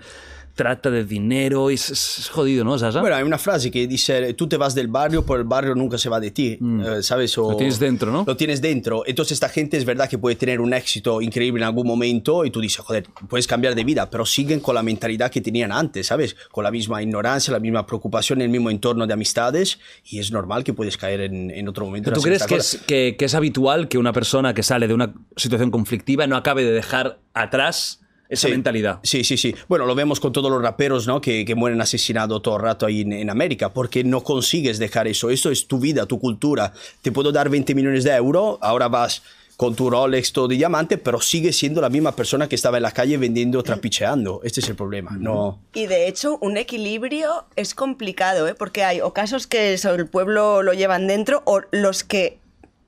trata 0.55 0.91
de 0.91 1.03
dinero, 1.03 1.71
y 1.71 1.73
es, 1.75 1.89
es 1.89 2.29
jodido, 2.29 2.63
¿no, 2.63 2.77
Sasa? 2.77 3.01
Bueno, 3.01 3.15
hay 3.15 3.23
una 3.23 3.37
frase 3.39 3.71
que 3.71 3.87
dice, 3.87 4.33
tú 4.35 4.47
te 4.47 4.55
vas 4.57 4.75
del 4.75 4.87
barrio, 4.87 5.25
pero 5.25 5.37
el 5.39 5.45
barrio 5.45 5.73
nunca 5.73 5.97
se 5.97 6.09
va 6.09 6.19
de 6.19 6.31
ti, 6.31 6.59
eh, 6.61 7.01
¿sabes? 7.01 7.37
O- 7.37 7.47
Mm. 7.47 7.51
Lo 7.51 7.57
tienes 7.57 7.79
dentro, 7.79 8.11
¿no? 8.11 8.23
Lo 8.27 8.37
tienes 8.37 8.61
dentro. 8.61 9.03
Entonces 9.05 9.33
esta 9.33 9.49
gente 9.49 9.77
es 9.77 9.85
verdad 9.85 10.07
que 10.09 10.17
puede 10.17 10.35
tener 10.35 10.61
un 10.61 10.73
éxito 10.73 11.21
increíble 11.21 11.61
en 11.61 11.65
algún 11.67 11.87
momento 11.87 12.45
y 12.45 12.51
tú 12.51 12.61
dices, 12.61 12.83
joder, 12.85 13.07
puedes 13.27 13.47
cambiar 13.47 13.73
de 13.75 13.83
vida, 13.83 14.09
pero 14.09 14.25
siguen 14.25 14.59
con 14.59 14.75
la 14.75 14.83
mentalidad 14.83 15.31
que 15.31 15.41
tenían 15.41 15.71
antes, 15.71 16.07
¿sabes? 16.07 16.35
Con 16.51 16.63
la 16.63 16.71
misma 16.71 17.01
ignorancia, 17.01 17.51
la 17.51 17.59
misma 17.59 17.85
preocupación, 17.85 18.41
el 18.41 18.49
mismo 18.49 18.69
entorno 18.69 19.07
de 19.07 19.13
amistades 19.13 19.79
y 20.05 20.19
es 20.19 20.31
normal 20.31 20.63
que 20.63 20.73
puedes 20.73 20.97
caer 20.97 21.21
en, 21.21 21.49
en 21.51 21.67
otro 21.67 21.85
momento. 21.85 22.11
¿Tú 22.11 22.21
crees 22.21 22.45
que 22.45 22.55
es, 22.55 22.79
que, 22.85 23.15
que 23.17 23.25
es 23.25 23.33
habitual 23.35 23.87
que 23.87 23.97
una 23.97 24.13
persona 24.13 24.53
que 24.53 24.61
sale 24.63 24.87
de 24.87 24.93
una 24.93 25.13
situación 25.35 25.71
conflictiva 25.71 26.27
no 26.27 26.35
acabe 26.35 26.63
de 26.63 26.71
dejar 26.73 27.19
atrás 27.33 28.01
esa 28.33 28.47
Sí. 28.47 28.51
mentalidad? 28.53 28.99
Sí, 29.03 29.23
sí, 29.23 29.37
sí. 29.37 29.55
Bueno, 29.67 29.85
lo 29.85 29.95
vemos 29.95 30.19
con 30.19 30.33
todos 30.33 30.51
los 30.51 30.61
raperos, 30.61 31.07
¿no? 31.07 31.21
Que, 31.21 31.45
que 31.45 31.55
mueren 31.55 31.79
asesinados 31.81 32.41
todo 32.41 32.57
el 32.57 32.61
rato 32.63 32.85
ahí 32.85 33.01
en, 33.01 33.13
en 33.13 33.29
América, 33.29 33.73
porque 33.73 34.03
no 34.03 34.21
consigues 34.21 34.79
dejar 34.79 35.07
eso. 35.07 35.29
Eso 35.29 35.49
es 35.51 35.67
tu 35.67 35.79
vida, 35.79 36.05
tu 36.05 36.19
cultura. 36.19 36.73
Te 37.01 37.11
puedo 37.11 37.31
dar 37.31 37.49
20 37.49 37.73
millones 37.75 38.03
de 38.03 38.11
euros, 38.11 38.57
ahora 38.61 38.87
vas 38.87 39.23
con 39.55 39.75
tu 39.75 39.87
Rolex 39.87 40.33
todo 40.33 40.47
de 40.47 40.55
diamante, 40.55 40.97
pero 40.97 41.21
sigues 41.21 41.55
siendo 41.55 41.79
la 41.79 41.89
misma 41.89 42.15
persona 42.15 42.49
que 42.49 42.55
estaba 42.55 42.77
en 42.77 42.83
la 42.83 42.91
calle 42.91 43.17
vendiendo, 43.17 43.61
trapicheando. 43.61 44.41
Este 44.43 44.61
es 44.61 44.67
el 44.67 44.75
problema. 44.75 45.15
No. 45.19 45.59
Y 45.75 45.85
de 45.85 46.07
hecho, 46.07 46.39
un 46.41 46.57
equilibrio 46.57 47.45
es 47.55 47.75
complicado, 47.75 48.47
¿eh? 48.47 48.55
porque 48.55 48.83
hay 48.83 48.99
o 49.01 49.13
casos 49.13 49.45
que 49.45 49.75
el 49.75 50.07
pueblo 50.07 50.63
lo 50.63 50.73
llevan 50.73 51.05
dentro, 51.07 51.43
o 51.45 51.61
los 51.71 52.03
que 52.03 52.39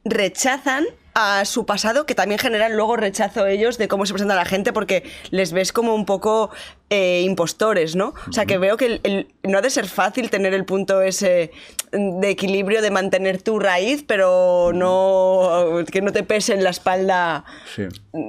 rechazan 0.06 0.86
a 1.18 1.46
su 1.46 1.66
pasado, 1.66 2.06
que 2.06 2.14
también 2.14 2.38
generan 2.40 2.76
luego 2.76 2.98
rechazo 2.98 3.48
ellos 3.48 3.78
de 3.78 3.88
cómo 3.88 4.06
se 4.06 4.12
presenta 4.14 4.36
la 4.36 4.44
gente, 4.46 4.74
porque 4.74 5.04
les 5.32 5.54
ves 5.54 5.72
como 5.72 5.96
un 5.96 6.06
poco 6.06 6.50
eh, 6.92 7.24
impostores, 7.26 7.96
¿no? 7.96 8.14
O 8.30 8.32
sea, 8.34 8.46
que 8.46 8.58
veo 8.60 8.78
que 8.78 8.86
el- 8.86 9.00
el- 9.04 9.28
no 9.44 9.58
ha 9.58 9.62
de 9.62 9.70
ser 9.72 9.88
fácil 9.88 10.30
tener 10.30 10.54
el 10.54 10.66
punto 10.66 11.02
ese 11.02 11.52
de 11.92 12.30
equilibrio 12.30 12.82
de 12.82 12.92
mantener 12.92 13.42
tu 13.42 13.58
raíz, 13.60 14.04
pero 14.06 14.72
no 14.74 15.84
que 15.92 16.02
no 16.02 16.12
te 16.12 16.22
pese 16.24 16.54
en 16.54 16.64
la 16.64 16.70
espalda. 16.70 17.46
Sí. 17.76 17.84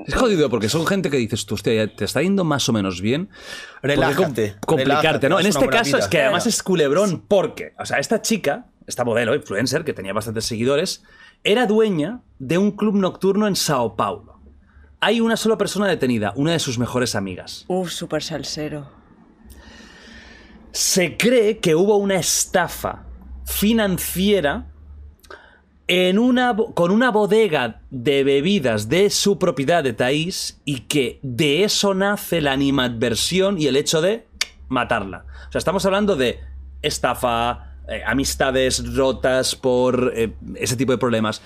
Es 0.06 0.14
jodido 0.14 0.48
porque 0.48 0.68
son 0.68 0.86
gente 0.86 1.10
que 1.10 1.16
dices 1.18 1.44
tú, 1.44 1.54
hostia, 1.56 1.94
te 1.94 2.04
está 2.04 2.22
yendo 2.22 2.44
más 2.44 2.68
o 2.68 2.72
menos 2.72 3.00
bien. 3.02 3.26
¿Por 3.26 3.34
qué 3.82 3.88
Relájate, 3.96 4.52
com- 4.52 4.76
complicarte, 4.78 5.02
relájate, 5.02 5.28
¿no? 5.28 5.40
En 5.40 5.46
este 5.46 5.66
caso 5.68 5.84
vida. 5.90 5.98
es 5.98 6.08
que 6.08 6.22
además 6.22 6.46
es 6.46 6.62
culebrón 6.62 7.24
porque, 7.28 7.74
o 7.78 7.84
sea, 7.84 7.98
esta 7.98 8.22
chica, 8.22 8.66
esta 8.86 9.04
modelo, 9.04 9.34
influencer, 9.34 9.84
que 9.84 9.92
tenía 9.92 10.12
bastantes 10.12 10.44
seguidores, 10.44 11.02
era 11.44 11.66
dueña 11.66 12.20
de 12.38 12.58
un 12.58 12.72
club 12.72 12.94
nocturno 12.96 13.46
en 13.46 13.56
Sao 13.56 13.96
Paulo. 13.96 14.40
Hay 15.00 15.20
una 15.20 15.36
sola 15.36 15.58
persona 15.58 15.86
detenida, 15.86 16.32
una 16.36 16.52
de 16.52 16.58
sus 16.58 16.78
mejores 16.78 17.14
amigas. 17.14 17.64
Uf, 17.68 17.90
súper 17.90 18.22
salsero. 18.22 18.88
Se 20.72 21.16
cree 21.16 21.58
que 21.58 21.74
hubo 21.74 21.96
una 21.96 22.16
estafa 22.16 23.04
financiera 23.44 24.66
en 25.88 26.18
una, 26.18 26.56
con 26.74 26.90
una 26.90 27.10
bodega 27.10 27.80
de 27.90 28.24
bebidas 28.24 28.88
de 28.88 29.10
su 29.10 29.38
propiedad 29.38 29.84
de 29.84 29.92
Thaís 29.92 30.60
y 30.64 30.80
que 30.80 31.20
de 31.22 31.64
eso 31.64 31.94
nace 31.94 32.40
la 32.40 32.52
animadversión 32.52 33.60
y 33.60 33.66
el 33.66 33.76
hecho 33.76 34.00
de 34.00 34.26
matarla. 34.68 35.24
O 35.48 35.52
sea, 35.52 35.58
estamos 35.58 35.86
hablando 35.86 36.16
de 36.16 36.40
estafa, 36.82 37.65
eh, 37.88 38.02
amistades 38.06 38.94
rotas 38.94 39.54
por 39.54 40.12
eh, 40.14 40.32
ese 40.56 40.76
tipo 40.76 40.92
de 40.92 40.98
problemas. 40.98 41.42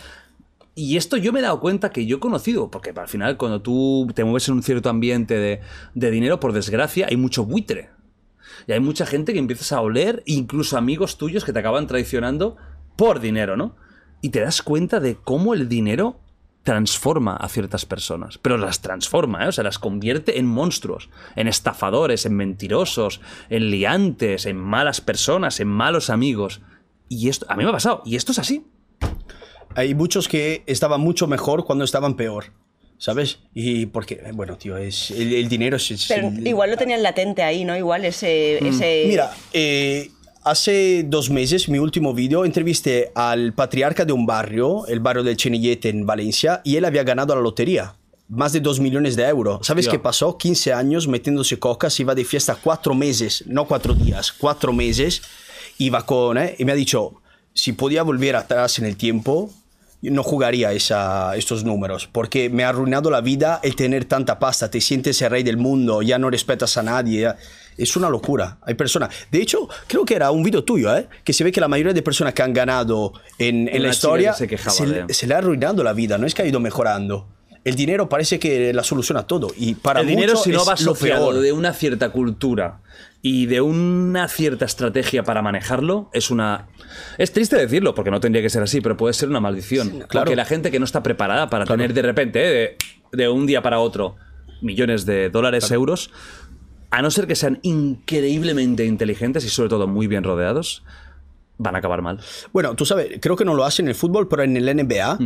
Y 0.75 0.97
esto 0.97 1.17
yo 1.17 1.33
me 1.33 1.41
he 1.41 1.43
dado 1.43 1.61
cuenta 1.61 1.91
que 1.91 2.07
yo 2.07 2.17
he 2.17 2.21
conocido, 2.21 2.71
porque 2.71 2.91
al 2.91 3.09
final 3.09 3.37
cuando 3.37 3.61
tú 3.61 4.09
te 4.15 4.25
mueves 4.25 4.49
en 4.49 4.55
un 4.55 4.63
cierto 4.63 4.89
ambiente 4.89 5.35
de, 5.35 5.61
de 5.95 6.11
dinero, 6.11 6.41
por 6.41 6.53
desgracia, 6.53 7.07
hay 7.11 7.17
mucho 7.17 7.45
buitre. 7.45 7.91
Y 8.67 8.73
hay 8.73 8.81
mucha 8.81 9.07
gente 9.07 9.33
que 9.33 9.39
empiezas 9.39 9.73
a 9.73 9.81
oler, 9.81 10.23
incluso 10.27 10.77
amigos 10.77 11.19
tuyos 11.19 11.45
que 11.45 11.53
te 11.53 11.59
acaban 11.59 11.87
traicionando 11.87 12.57
por 12.97 13.21
dinero, 13.21 13.57
¿no? 13.57 13.77
Y 14.21 14.31
te 14.31 14.41
das 14.41 14.63
cuenta 14.63 15.01
de 15.01 15.17
cómo 15.17 15.55
el 15.55 15.69
dinero 15.69 16.21
transforma 16.63 17.37
a 17.37 17.49
ciertas 17.49 17.87
personas, 17.87 18.39
pero 18.39 18.59
las 18.59 18.81
transforma, 18.83 19.45
¿eh? 19.45 19.49
o 19.49 19.53
sea, 19.53 19.65
las 19.65 19.79
convierte 19.79 20.39
en 20.39 20.47
monstruos, 20.47 21.09
en 21.37 21.49
estafadores, 21.49 22.27
en 22.27 22.35
mentirosos, 22.37 23.21
en 23.49 23.71
liantes, 23.71 24.47
en 24.47 24.57
malas 24.57 25.01
personas, 25.01 25.59
en 25.61 25.69
malos 25.69 26.11
amigos. 26.11 26.61
Y 27.09 27.29
esto, 27.29 27.47
a 27.49 27.57
mí 27.57 27.65
me 27.65 27.71
ha 27.71 27.73
pasado, 27.73 28.03
y 28.05 28.17
esto 28.17 28.33
es 28.33 28.39
así. 28.39 28.67
Hay 29.75 29.95
muchos 29.95 30.29
que 30.29 30.63
estaban 30.67 31.01
mucho 31.01 31.27
mejor 31.27 31.65
cuando 31.65 31.85
estaban 31.85 32.15
peor. 32.15 32.53
¿Sabes? 32.99 33.39
Y 33.55 33.87
porque, 33.87 34.21
bueno, 34.35 34.59
tío, 34.59 34.77
es, 34.77 35.11
el, 35.11 35.33
el 35.33 35.49
dinero 35.49 35.79
es... 35.79 35.91
es 35.91 36.05
Pero 36.07 36.29
el- 36.29 36.47
igual 36.47 36.71
lo 36.71 36.77
tenían 36.77 37.03
latente 37.03 37.43
ahí, 37.43 37.65
¿no? 37.65 37.75
Igual 37.75 38.05
ese... 38.05 38.59
ese... 38.59 39.05
Mira, 39.09 39.33
eh, 39.55 40.11
hace 40.43 41.05
dos 41.07 41.31
meses, 41.31 41.69
mi 41.69 41.79
último 41.79 42.15
vídeo, 42.15 42.45
entrevisté 42.45 43.13
al 43.15 43.53
patriarca 43.53 44.05
de 44.05 44.13
un 44.13 44.27
barrio, 44.27 44.87
el 44.87 45.01
barrio 45.01 45.23
del 45.23 45.37
Chenillete 45.37 45.89
en 45.89 46.07
Valencia, 46.07 46.61
y 46.65 46.77
él 46.77 46.85
había 46.85 47.05
ganado 47.05 47.35
la 47.35 47.41
lotería. 47.41 47.95
Más 48.29 48.53
de 48.53 48.61
dos 48.61 48.79
millones 48.79 49.17
de 49.17 49.25
euros. 49.25 49.67
¿Sabes 49.67 49.87
Hostia. 49.87 49.99
qué 49.99 50.03
pasó? 50.03 50.39
15 50.39 50.73
años 50.73 51.09
metiéndose 51.09 51.59
coca, 51.59 51.91
se 51.91 52.03
iba 52.03 52.15
de 52.15 52.25
fiesta 52.25 52.57
cuatro 52.63 52.95
meses, 52.95 53.43
no 53.47 53.67
cuatro 53.67 53.93
días, 53.93 54.31
cuatro 54.33 54.73
meses. 54.73 55.23
Iba 55.79 56.07
con, 56.07 56.39
¿eh? 56.39 56.55
Y 56.59 56.65
me 56.65 56.73
ha 56.73 56.77
dicho, 56.77 57.21
si 57.55 57.73
podía 57.73 58.05
volver 58.05 58.37
atrás 58.37 58.79
en 58.79 58.85
el 58.85 58.97
tiempo, 58.97 59.51
no 60.03 60.23
jugaría 60.23 60.73
esa, 60.73 61.37
estos 61.37 61.65
números, 61.65 62.09
porque 62.11 62.49
me 62.49 62.65
ha 62.65 62.71
arruinado 62.71 63.11
la 63.11 63.21
vida 63.21 63.61
el 63.63 63.77
tener 63.77 64.07
tanta 64.07 64.39
pasta, 64.39 64.71
te 64.71 64.81
sientes 64.81 65.21
el 65.21 65.31
rey 65.31 65.43
del 65.43 65.57
mundo, 65.57 66.01
ya 66.01 66.19
no 66.19 66.31
respetas 66.31 66.77
a 66.77 66.83
nadie. 66.83 67.29
Es 67.83 67.97
una 67.97 68.09
locura. 68.09 68.59
Hay 68.63 68.75
personas. 68.75 69.11
De 69.31 69.41
hecho, 69.41 69.69
creo 69.87 70.05
que 70.05 70.15
era 70.15 70.31
un 70.31 70.43
video 70.43 70.65
tuyo, 70.65 70.95
¿eh? 70.97 71.09
Que 71.25 71.33
se 71.33 71.45
ve 71.45 71.53
que 71.53 71.61
la 71.61 71.69
mayoría 71.69 71.93
de 71.93 72.03
personas 72.03 72.35
que 72.35 72.43
han 72.43 72.53
ganado 72.53 73.13
en, 73.39 73.67
la 73.83 73.89
historia 73.89 74.33
se 74.35 74.47
quejaba 74.49 74.71
se, 74.77 74.87
de- 74.87 75.15
se 75.15 75.27
le 75.27 75.35
ha 75.35 75.39
arruinado 75.39 75.83
la 75.83 75.93
vida. 75.93 76.19
No 76.19 76.27
es 76.27 76.35
que 76.35 76.43
ha 76.43 76.47
ido 76.47 76.61
mejorando. 76.61 77.29
El 77.63 77.75
dinero 77.75 78.09
parece 78.09 78.39
que 78.39 78.73
la 78.73 78.83
soluciona 78.83 79.25
todo. 79.27 79.49
Y 79.55 79.75
para 79.75 80.01
el 80.01 80.07
dinero, 80.07 80.35
si 80.37 80.51
no 80.51 80.65
va 80.65 80.73
asociado 80.75 81.41
de 81.41 81.53
una 81.53 81.75
cierta 81.75 82.09
cultura 82.09 82.81
y 83.21 83.45
de 83.47 83.61
una 83.61 84.29
cierta 84.29 84.65
estrategia 84.65 85.25
para 85.25 85.43
manejarlo, 85.43 86.09
es 86.15 86.31
una. 86.31 86.69
Es 87.19 87.33
triste 87.33 87.57
decirlo, 87.57 87.95
porque 87.95 88.11
no 88.11 88.19
tendría 88.19 88.43
que 88.43 88.49
ser 88.49 88.63
así, 88.63 88.81
pero 88.81 88.97
puede 88.97 89.13
ser 89.13 89.29
una 89.29 89.41
maldición. 89.41 89.91
claro. 90.09 90.25
Porque 90.25 90.37
la 90.37 90.47
gente 90.47 90.71
que 90.71 90.79
no 90.79 90.87
está 90.87 91.03
preparada 91.03 91.51
para 91.51 91.67
tener 91.67 91.93
de 91.93 92.01
repente, 92.01 92.41
eh, 92.65 92.77
de, 93.13 93.19
de 93.25 93.29
un 93.29 93.47
día 93.47 93.61
para 93.61 93.79
otro, 93.79 94.17
millones 94.63 95.05
de 95.05 95.29
dólares, 95.29 95.71
euros, 95.71 96.11
a 96.91 97.03
no 97.03 97.11
ser 97.11 97.27
que 97.27 97.37
sean 97.37 97.59
increíblemente 97.63 98.85
inteligentes 98.85 99.45
y 99.45 99.49
sobre 99.49 99.69
todo 99.69 99.87
muy 99.87 100.07
bien 100.07 100.25
rodeados, 100.25 100.83
van 101.59 101.75
a 101.75 101.79
acabar 101.79 102.03
mal. 102.03 102.21
Bueno, 102.53 102.75
tú 102.75 102.85
sabes, 102.85 103.19
creo 103.21 103.37
que 103.37 103.45
no 103.45 103.55
lo 103.55 103.65
hacen 103.65 103.87
en 103.87 103.91
el 103.91 103.95
fútbol, 103.95 104.29
pero 104.29 104.43
en 104.43 104.57
el 104.57 104.65
NBA, 104.77 105.19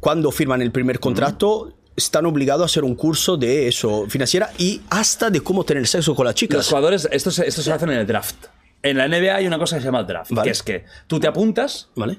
cuando 0.00 0.30
firman 0.30 0.62
el 0.62 0.70
primer 0.70 1.00
contrato, 1.00 1.74
están 1.96 2.26
obligados 2.26 2.62
a 2.62 2.66
hacer 2.66 2.84
un 2.84 2.94
curso 2.94 3.36
de 3.36 3.68
eso, 3.68 4.06
financiera 4.08 4.50
y 4.58 4.80
hasta 4.90 5.30
de 5.30 5.40
cómo 5.40 5.64
tener 5.64 5.86
sexo 5.86 6.14
con 6.14 6.24
las 6.26 6.34
Los 6.34 6.40
chicas. 6.40 6.68
jugadores, 6.68 7.08
esto 7.10 7.30
se, 7.30 7.46
esto 7.46 7.62
se 7.62 7.72
hace 7.72 7.84
en 7.84 7.92
el 7.92 8.06
draft. 8.06 8.46
En 8.82 8.98
la 8.98 9.08
NBA 9.08 9.36
hay 9.36 9.46
una 9.46 9.58
cosa 9.58 9.76
que 9.76 9.80
se 9.80 9.86
llama 9.86 10.00
el 10.00 10.06
draft, 10.06 10.30
Vale. 10.32 10.44
que 10.46 10.50
es 10.52 10.62
que 10.62 10.84
tú 11.06 11.18
te 11.18 11.26
apuntas 11.26 11.88
¿Vale? 11.94 12.18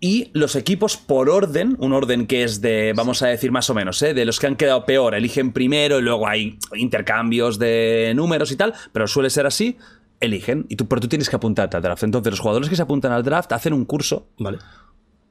Y 0.00 0.30
los 0.32 0.54
equipos 0.54 0.96
por 0.96 1.28
orden, 1.28 1.76
un 1.80 1.92
orden 1.92 2.26
que 2.26 2.44
es 2.44 2.60
de, 2.60 2.92
vamos 2.94 3.22
a 3.22 3.26
decir 3.28 3.50
más 3.50 3.68
o 3.68 3.74
menos, 3.74 4.00
¿eh? 4.02 4.14
de 4.14 4.24
los 4.24 4.38
que 4.38 4.46
han 4.46 4.56
quedado 4.56 4.84
peor, 4.86 5.14
eligen 5.14 5.52
primero 5.52 5.98
y 5.98 6.02
luego 6.02 6.28
hay 6.28 6.58
intercambios 6.76 7.58
de 7.58 8.12
números 8.14 8.52
y 8.52 8.56
tal, 8.56 8.74
pero 8.92 9.08
suele 9.08 9.28
ser 9.30 9.46
así, 9.46 9.76
eligen, 10.20 10.66
y 10.68 10.76
tú, 10.76 10.86
pero 10.86 11.00
tú 11.00 11.08
tienes 11.08 11.28
que 11.28 11.36
apuntarte 11.36 11.76
al 11.76 11.82
draft. 11.82 12.02
Entonces 12.04 12.30
los 12.30 12.40
jugadores 12.40 12.68
que 12.68 12.76
se 12.76 12.82
apuntan 12.82 13.12
al 13.12 13.24
draft 13.24 13.50
hacen 13.52 13.72
un 13.72 13.84
curso 13.84 14.28
Vale. 14.38 14.58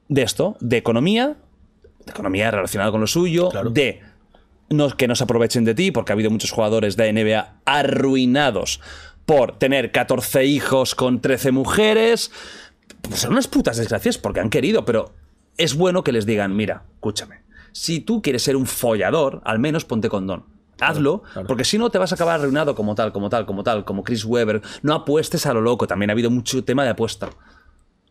de 0.08 0.22
esto, 0.22 0.56
de 0.60 0.76
economía, 0.76 1.36
de 2.04 2.12
economía 2.12 2.50
relacionada 2.50 2.90
con 2.90 3.00
lo 3.00 3.06
suyo, 3.06 3.48
Claro. 3.48 3.70
de 3.70 4.00
no, 4.70 4.90
que 4.90 5.08
no 5.08 5.14
se 5.14 5.24
aprovechen 5.24 5.64
de 5.64 5.74
ti, 5.74 5.90
porque 5.92 6.12
ha 6.12 6.14
habido 6.14 6.30
muchos 6.30 6.50
jugadores 6.50 6.96
de 6.96 7.10
NBA 7.10 7.60
arruinados 7.64 8.80
por 9.24 9.58
tener 9.58 9.92
14 9.92 10.44
hijos 10.44 10.94
con 10.94 11.20
13 11.20 11.52
mujeres. 11.52 12.30
Pues 13.08 13.20
son 13.20 13.32
unas 13.32 13.48
putas 13.48 13.76
desgracias 13.76 14.18
porque 14.18 14.40
han 14.40 14.50
querido, 14.50 14.84
pero 14.84 15.12
es 15.56 15.74
bueno 15.74 16.04
que 16.04 16.12
les 16.12 16.26
digan, 16.26 16.54
mira, 16.54 16.84
escúchame, 16.94 17.42
si 17.72 18.00
tú 18.00 18.22
quieres 18.22 18.42
ser 18.42 18.56
un 18.56 18.66
follador, 18.66 19.40
al 19.44 19.58
menos 19.58 19.84
ponte 19.84 20.08
condón. 20.08 20.44
Hazlo, 20.80 21.24
porque 21.48 21.64
si 21.64 21.76
no 21.76 21.90
te 21.90 21.98
vas 21.98 22.12
a 22.12 22.14
acabar 22.14 22.38
arruinado 22.38 22.76
como 22.76 22.94
tal, 22.94 23.12
como 23.12 23.28
tal, 23.28 23.46
como 23.46 23.64
tal, 23.64 23.84
como 23.84 24.04
Chris 24.04 24.24
Webber. 24.24 24.62
No 24.82 24.94
apuestes 24.94 25.44
a 25.46 25.52
lo 25.52 25.60
loco, 25.60 25.88
también 25.88 26.10
ha 26.10 26.12
habido 26.12 26.30
mucho 26.30 26.62
tema 26.62 26.84
de 26.84 26.90
apuesta. 26.90 27.30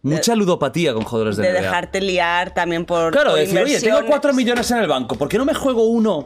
Mucha 0.02 0.36
ludopatía 0.36 0.94
con 0.94 1.04
jugadores 1.04 1.38
de, 1.38 1.44
De 1.44 1.54
NBA. 1.54 1.62
dejarte 1.62 2.02
liar 2.02 2.54
también 2.54 2.86
por. 2.86 3.14
Claro, 3.14 3.32
por 3.32 3.40
decir, 3.40 3.58
oye, 3.60 3.80
tengo. 3.80 4.06
4 4.06 4.34
millones 4.34 4.70
en 4.72 4.80
el 4.80 4.88
banco, 4.88 5.16
¿por 5.16 5.30
qué 5.30 5.38
no 5.38 5.46
me 5.46 5.54
juego 5.54 5.86
uno 5.86 6.26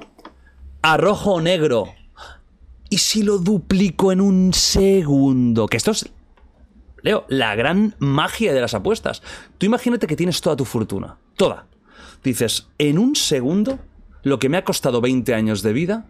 a 0.81 0.97
rojo 0.97 1.33
o 1.33 1.41
negro? 1.41 1.85
¿Y 2.89 2.97
si 2.97 3.21
lo 3.21 3.37
duplico 3.37 4.11
en 4.11 4.19
un 4.19 4.51
segundo? 4.51 5.67
Que 5.67 5.77
esto 5.77 5.91
es, 5.91 6.09
Leo, 7.03 7.25
la 7.29 7.55
gran 7.55 7.95
magia 7.99 8.53
de 8.53 8.61
las 8.61 8.73
apuestas. 8.73 9.21
Tú 9.57 9.65
imagínate 9.65 10.07
que 10.07 10.15
tienes 10.15 10.39
toda 10.41 10.55
tu 10.55 10.65
fortuna, 10.65 11.17
toda. 11.35 11.65
Dices, 12.23 12.67
en 12.77 12.99
un 12.99 13.15
segundo, 13.15 13.79
lo 14.23 14.37
que 14.39 14.49
me 14.49 14.57
ha 14.57 14.63
costado 14.63 15.01
20 15.01 15.33
años 15.33 15.63
de 15.63 15.73
vida, 15.73 16.05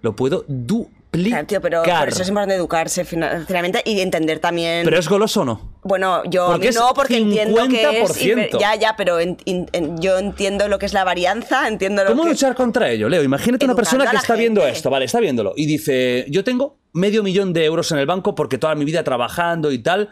lo 0.00 0.16
puedo 0.16 0.44
duplicar. 0.48 0.94
Claro, 1.30 1.46
tío, 1.46 1.60
pero 1.60 1.82
por 1.84 2.08
eso 2.08 2.22
es 2.22 2.28
importante 2.28 2.54
educarse 2.56 3.04
financieramente 3.04 3.82
y 3.84 4.00
entender 4.00 4.40
también. 4.40 4.84
¿Pero 4.84 4.98
es 4.98 5.08
goloso 5.08 5.42
o 5.42 5.44
no? 5.44 5.78
Bueno, 5.84 6.22
yo 6.28 6.46
Porque 6.46 6.72
no, 6.72 6.92
porque 6.92 7.18
entiendo 7.18 7.68
que 7.68 8.00
es. 8.02 8.10
50%. 8.10 8.58
Ya, 8.58 8.74
ya, 8.74 8.96
pero 8.96 9.20
en- 9.20 9.36
in- 9.44 9.68
en- 9.72 9.98
yo 10.00 10.18
entiendo 10.18 10.66
lo 10.66 10.78
que 10.80 10.86
es 10.86 10.92
la 10.92 11.04
varianza, 11.04 11.68
entiendo 11.68 12.02
lo 12.02 12.10
¿Cómo 12.10 12.24
que. 12.24 12.30
luchar 12.30 12.54
contra 12.56 12.90
ello, 12.90 13.08
Leo? 13.08 13.22
Imagínate 13.22 13.64
una 13.64 13.76
persona 13.76 14.10
que 14.10 14.16
está 14.16 14.34
viendo 14.34 14.66
esto, 14.66 14.90
vale, 14.90 15.04
está 15.04 15.20
viéndolo, 15.20 15.52
y 15.56 15.66
dice, 15.66 16.26
yo 16.30 16.42
tengo 16.42 16.78
medio 16.94 17.22
millón 17.22 17.52
de 17.52 17.66
euros 17.66 17.92
en 17.92 17.98
el 17.98 18.06
banco 18.06 18.34
porque 18.34 18.56
toda 18.56 18.74
mi 18.74 18.86
vida 18.86 19.04
trabajando 19.04 19.70
y 19.70 19.78
tal, 19.78 20.08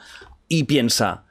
y 0.49 0.65
piensa, 0.65 1.25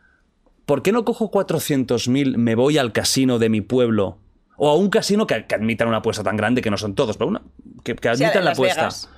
¿por 0.66 0.82
qué 0.82 0.92
no 0.92 1.06
cojo 1.06 1.30
400.000, 1.30 2.38
me 2.38 2.56
voy 2.56 2.80
al 2.80 2.92
casino 2.92 3.38
de 3.38 3.50
mi 3.50 3.62
pueblo? 3.62 4.18
O 4.58 4.70
a 4.70 4.76
un 4.76 4.90
casino 4.90 5.28
que, 5.28 5.46
que 5.46 5.56
admitan 5.56 5.88
una 5.88 5.98
apuesta 5.98 6.24
tan 6.24 6.38
grande, 6.38 6.62
que 6.62 6.72
no 6.72 6.78
son 6.78 6.96
todos, 6.96 7.18
pero 7.18 7.28
una, 7.30 7.42
que, 7.84 7.92
admitan 8.08 8.46
la 8.46 8.52
apuesta. 8.52 8.82
Vegas. 8.82 9.10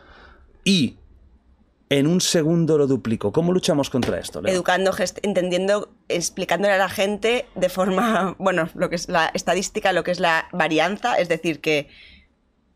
Y 0.63 0.97
en 1.89 2.07
un 2.07 2.21
segundo 2.21 2.77
lo 2.77 2.87
duplico. 2.87 3.31
¿Cómo 3.31 3.51
luchamos 3.51 3.89
contra 3.89 4.17
esto, 4.19 4.41
Leo? 4.41 4.51
Educando, 4.53 4.91
gest- 4.93 5.19
entendiendo, 5.21 5.89
explicándole 6.09 6.73
a 6.73 6.77
la 6.77 6.89
gente 6.89 7.45
de 7.55 7.69
forma, 7.69 8.35
bueno, 8.39 8.69
lo 8.73 8.89
que 8.89 8.95
es 8.95 9.09
la 9.09 9.29
estadística, 9.33 9.93
lo 9.93 10.03
que 10.03 10.11
es 10.11 10.19
la 10.19 10.47
varianza, 10.53 11.15
es 11.15 11.29
decir, 11.29 11.61
que, 11.61 11.89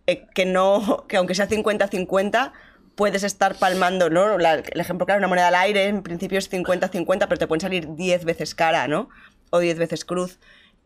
eh, 0.05 0.27
que 0.35 0.45
no, 0.45 1.05
que 1.07 1.17
aunque 1.17 1.33
sea 1.35 1.49
50-50, 1.49 2.51
puedes 2.97 3.23
estar 3.23 3.55
palmando, 3.55 4.09
¿no? 4.09 4.37
La- 4.37 4.55
el 4.55 4.79
ejemplo, 4.81 5.05
claro, 5.05 5.19
una 5.19 5.27
moneda 5.29 5.47
al 5.47 5.55
aire, 5.55 5.85
en 5.87 6.01
principio 6.03 6.37
es 6.39 6.49
50-50, 6.51 7.27
pero 7.29 7.37
te 7.37 7.47
pueden 7.47 7.61
salir 7.61 7.95
10 7.95 8.25
veces 8.25 8.53
cara, 8.55 8.87
¿no? 8.89 9.07
O 9.51 9.59
10 9.59 9.77
veces 9.77 10.03
cruz. 10.03 10.39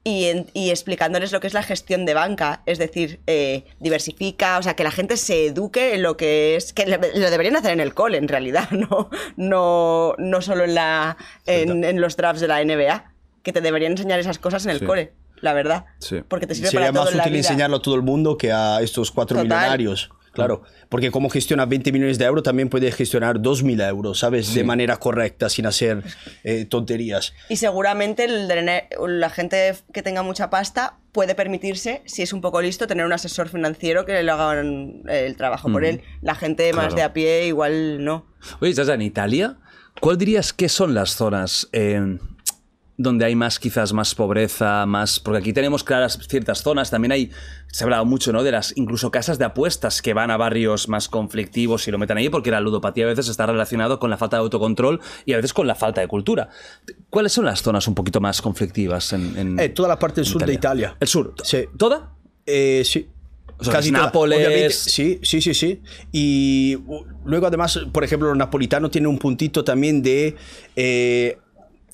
Y, 0.04 0.26
en- 0.26 0.48
y 0.54 0.72
explicándoles 0.72 1.32
lo 1.32 1.40
que 1.40 1.48
es 1.48 1.54
la 1.54 1.64
gestión 1.64 2.06
de 2.06 2.14
banca, 2.14 2.64
es 2.66 2.80
decir, 2.80 3.20
eh, 3.28 3.66
diversifica, 3.80 4.58
o 4.58 4.64
sea, 4.64 4.76
que 4.76 4.84
la 4.84 4.92
gente 4.92 5.16
se 5.16 5.46
eduque 5.46 5.94
en 5.96 6.02
lo 6.04 6.18
que 6.18 6.56
es, 6.56 6.74
que 6.74 6.86
le- 6.86 6.98
lo 7.16 7.30
deberían 7.30 7.56
hacer 7.56 7.72
en 7.72 7.80
el 7.80 7.94
cole, 7.94 8.18
en 8.18 8.28
realidad, 8.28 8.70
no, 8.72 9.10
no, 9.38 10.14
no 10.18 10.42
solo 10.42 10.64
en, 10.66 10.76
la, 10.76 11.18
en, 11.46 11.84
en 11.84 12.02
los 12.02 12.18
drafts 12.18 12.42
de 12.42 12.48
la 12.48 12.62
NBA, 12.64 13.12
que 13.44 13.54
te 13.54 13.62
deberían 13.62 13.94
enseñar 13.94 14.20
esas 14.20 14.38
cosas 14.40 14.66
en 14.66 14.72
el 14.72 14.80
Sí. 14.80 14.86
cole, 14.86 15.14
la 15.40 15.54
verdad, 15.54 15.86
Sí. 16.00 16.22
porque 16.28 16.48
te 16.48 16.56
sirve 16.56 16.70
Sería 16.70 16.88
para 16.88 16.94
todo 16.94 17.04
más 17.06 17.12
en 17.14 17.18
la 17.18 17.24
útil 17.24 17.34
vida. 17.34 17.40
enseñarlo 17.48 17.78
a 17.78 17.82
todo 17.82 17.96
el 17.96 18.02
mundo 18.02 18.38
que 18.38 18.52
a 18.52 18.82
estos 18.82 19.12
cuatro 19.12 19.38
Total. 19.38 19.48
millonarios. 19.48 20.10
Claro, 20.34 20.64
porque 20.88 21.12
como 21.12 21.30
gestiona 21.30 21.66
20 21.66 21.92
millones 21.92 22.18
de 22.18 22.24
euros, 22.26 22.44
también 22.44 22.70
puede 22.70 22.90
gestionar 22.92 23.40
2.000 23.40 23.82
euros, 23.90 24.20
¿sabes? 24.20 24.54
De 24.54 24.64
manera 24.64 24.98
correcta, 24.98 25.50
sin 25.50 25.66
hacer 25.66 26.04
eh, 26.46 26.64
tonterías. 26.66 27.34
Y 27.50 27.58
seguramente 27.58 28.24
el 28.24 28.48
drener- 28.48 28.88
la 29.08 29.30
gente 29.30 29.76
que 29.94 30.02
tenga 30.02 30.24
mucha 30.24 30.50
pasta 30.50 30.98
puede 31.12 31.36
permitirse, 31.36 32.02
si 32.06 32.22
es 32.22 32.32
un 32.32 32.40
poco 32.40 32.62
listo, 32.62 32.88
tener 32.88 33.06
un 33.06 33.12
asesor 33.14 33.50
financiero 33.50 34.06
que 34.06 34.24
le 34.24 34.32
haga 34.32 34.58
el 34.62 35.36
trabajo 35.36 35.70
por 35.70 35.84
él. 35.84 36.02
La 36.22 36.36
gente 36.36 36.72
más 36.72 36.86
Claro. 36.86 36.96
de 36.96 37.04
a 37.04 37.14
pie 37.14 37.48
igual 37.48 38.04
no. 38.04 38.26
Oye, 38.62 38.74
Chacha, 38.74 38.94
en 38.94 39.02
Italia, 39.02 39.58
¿cuál 40.00 40.18
dirías 40.18 40.54
que 40.54 40.70
son 40.70 40.94
las 40.94 41.16
zonas 41.16 41.68
eh, 41.74 42.18
donde 43.04 43.26
hay 43.26 43.36
más, 43.36 43.60
quizás, 43.60 43.94
más 43.94 44.16
pobreza, 44.16 44.86
más. 44.86 45.20
Porque 45.20 45.40
aquí 45.40 45.54
tenemos 45.54 45.84
claras 45.84 46.18
ciertas 46.28 46.62
zonas, 46.64 46.90
también 46.90 47.12
hay. 47.12 47.32
Se 47.68 47.84
ha 47.84 47.86
hablado 47.86 48.06
mucho, 48.06 48.34
¿no? 48.34 48.44
De 48.44 48.52
las 48.52 48.74
incluso 48.76 49.12
casas 49.12 49.38
de 49.40 49.46
apuestas 49.46 50.02
que 50.02 50.14
van 50.14 50.30
a 50.32 50.38
barrios 50.38 50.90
más 50.90 51.08
conflictivos 51.08 51.88
y 51.88 51.92
lo 51.92 51.98
meten 51.98 52.18
ahí, 52.18 52.30
porque 52.30 52.52
la 52.52 52.60
ludopatía 52.60 53.06
a 53.06 53.08
veces 53.08 53.30
está 53.30 53.46
relacionado 53.46 53.98
con 54.00 54.10
la 54.10 54.18
falta 54.18 54.38
de 54.38 54.42
autocontrol 54.44 55.00
y 55.26 55.34
a 55.34 55.38
veces 55.38 55.54
con 55.54 55.68
la 55.68 55.76
falta 55.76 56.02
de 56.02 56.08
cultura. 56.08 56.50
¿Cuáles 57.10 57.32
son 57.32 57.46
las 57.46 57.62
zonas 57.62 57.88
un 57.88 57.96
poquito 57.96 58.20
más 58.20 58.42
conflictivas 58.42 59.14
en. 59.14 59.38
en- 59.38 59.60
Eh, 59.60 59.70
toda 59.70 59.88
la 59.90 59.98
parte 60.00 60.22
del 60.22 60.26
sur 60.26 60.46
de 60.46 60.54
Italia. 60.54 60.96
¿El 61.00 61.08
sur? 61.08 61.34
Sí. 61.44 61.66
¿Toda? 61.78 62.12
Eh, 62.46 62.82
sí. 62.86 63.08
O 63.58 63.64
sea, 63.64 63.80
toda. 63.80 63.92
Nápoles. 63.92 64.76
Sí, 64.76 65.20
sí, 65.22 65.40
sí, 65.40 65.54
sí. 65.54 65.82
Y 66.12 66.78
luego 67.26 67.46
además, 67.46 67.80
por 67.92 68.04
ejemplo, 68.04 68.28
los 68.30 68.38
napolitanos 68.38 68.90
tienen 68.90 69.08
un 69.08 69.20
puntito 69.20 69.64
también 69.64 70.02
de... 70.02 70.36
eh, 70.76 71.38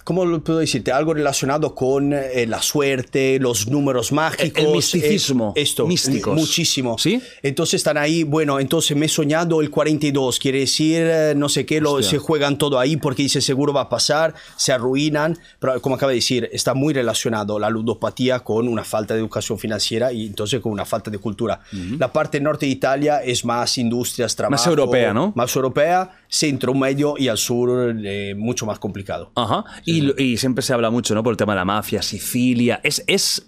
¿Cómo 0.07 0.23
lo 0.23 0.41
puedo 0.41 0.59
decirte? 0.59 0.93
Algo 0.93 1.13
relacionado 1.13 1.75
con 1.75 2.13
eh, 2.13 2.45
la 2.47 2.61
suerte, 2.61 3.39
los 3.41 3.67
números 3.67 4.13
mágicos. 4.13 4.57
El- 4.57 4.67
el 4.67 4.71
misticismo, 4.71 5.51
eh, 5.53 5.61
esto, 5.63 5.85
místicos. 5.85 6.33
Muchísimo. 6.33 6.97
¿Sí? 6.97 7.21
Entonces 7.43 7.73
están 7.73 7.97
ahí, 7.97 8.23
bueno, 8.23 8.57
entonces 8.61 8.95
me 8.95 9.07
he 9.07 9.09
soñado 9.09 9.59
el 9.59 9.69
42, 9.69 10.39
quiere 10.39 10.59
decir, 10.59 11.01
eh, 11.01 11.33
no 11.35 11.49
sé 11.49 11.65
qué, 11.65 11.81
lo, 11.81 12.01
se 12.01 12.19
juegan 12.19 12.57
todo 12.57 12.79
ahí 12.79 12.95
porque 12.95 13.23
dice 13.23 13.41
seguro 13.41 13.73
va 13.73 13.81
a 13.81 13.89
pasar, 13.89 14.33
se 14.55 14.71
arruinan, 14.71 15.37
pero 15.59 15.81
como 15.81 15.95
acaba 15.95 16.11
de 16.13 16.19
decir, 16.19 16.49
está 16.53 16.73
muy 16.73 16.93
relacionado 16.93 17.59
la 17.59 17.69
ludopatía 17.69 18.39
con 18.39 18.69
una 18.69 18.85
falta 18.85 19.13
de 19.13 19.19
educación 19.19 19.59
financiera 19.59 20.13
y 20.13 20.27
entonces 20.27 20.61
con 20.61 20.71
una 20.71 20.85
falta 20.85 21.11
de 21.11 21.17
cultura. 21.17 21.59
La 21.99 22.13
parte 22.13 22.39
norte 22.39 22.65
de 22.65 22.71
Italia 22.71 23.21
es 23.25 23.43
más 23.43 23.77
industrias, 23.77 24.37
trabajo. 24.37 24.69
europea, 24.69 25.13
¿no? 25.13 25.33
Más 25.35 25.53
europea, 25.53 26.11
centro, 26.29 26.73
medio 26.73 27.15
y 27.17 27.27
al 27.27 27.37
sur 27.37 27.93
eh, 28.05 28.35
mucho 28.37 28.65
más 28.65 28.79
complicado. 28.79 29.31
Ajá. 29.35 29.65
Y, 29.83 29.96
y 30.17 30.37
siempre 30.37 30.61
se 30.63 30.73
habla 30.73 30.89
mucho, 30.89 31.13
¿no? 31.15 31.23
Por 31.23 31.33
el 31.33 31.37
tema 31.37 31.53
de 31.53 31.57
la 31.57 31.65
mafia, 31.65 32.01
Sicilia. 32.01 32.79
¿Es, 32.83 33.03
es. 33.07 33.45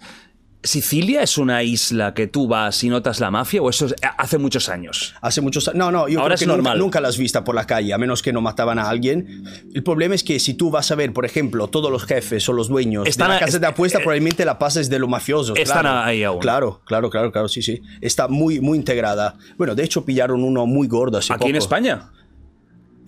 ¿Sicilia 0.62 1.22
es 1.24 1.38
una 1.38 1.64
isla 1.64 2.14
que 2.14 2.28
tú 2.28 2.46
vas 2.46 2.84
y 2.84 2.90
notas 2.90 3.22
la 3.22 3.32
mafia 3.32 3.62
o 3.62 3.70
eso 3.70 3.86
es 3.86 3.96
hace 4.18 4.38
muchos 4.38 4.68
años? 4.68 5.16
Hace 5.22 5.40
muchos 5.40 5.66
años. 5.70 5.78
No, 5.78 5.90
no, 5.90 6.10
yo 6.10 6.20
Ahora 6.20 6.32
creo 6.32 6.36
es 6.36 6.40
que 6.42 6.46
nunca, 6.48 6.58
normal. 6.58 6.80
nunca 6.80 7.00
las 7.00 7.18
vista 7.18 7.46
por 7.46 7.56
la 7.56 7.66
calle, 7.66 7.94
a 7.94 7.98
menos 7.98 8.22
que 8.22 8.34
no 8.34 8.42
mataban 8.42 8.78
a 8.78 8.90
alguien. 8.90 9.46
El 9.74 9.84
problema 9.84 10.16
es 10.16 10.24
que 10.26 10.38
si 10.38 10.56
tú 10.56 10.70
vas 10.70 10.92
a 10.92 10.96
ver, 10.96 11.14
por 11.14 11.26
ejemplo, 11.26 11.70
todos 11.70 11.90
los 11.90 12.04
jefes 12.04 12.50
o 12.50 12.52
los 12.52 12.68
dueños 12.68 13.08
Están 13.08 13.30
de 13.30 13.36
la 13.36 13.40
casa 13.40 13.58
de 13.58 13.66
est- 13.68 13.74
apuesta, 13.74 14.00
eh, 14.00 14.02
probablemente 14.02 14.44
la 14.44 14.60
pases 14.60 14.90
de 14.90 15.00
los 15.00 15.08
mafiosos. 15.08 15.58
están 15.58 15.80
claro. 15.84 16.00
ahí 16.00 16.24
aún. 16.24 16.40
Claro, 16.42 16.82
claro, 16.86 17.10
claro, 17.10 17.32
claro, 17.32 17.48
sí, 17.48 17.62
sí. 17.62 17.82
Está 18.02 18.28
muy, 18.28 18.60
muy 18.60 18.78
integrada. 18.78 19.38
Bueno, 19.58 19.76
de 19.76 19.86
hecho 19.86 20.04
pillaron 20.04 20.44
uno 20.44 20.66
muy 20.66 20.90
gordo 20.90 21.20
hace 21.20 21.32
¿Aquí 21.32 21.48
en. 21.48 21.56
España? 21.56 22.10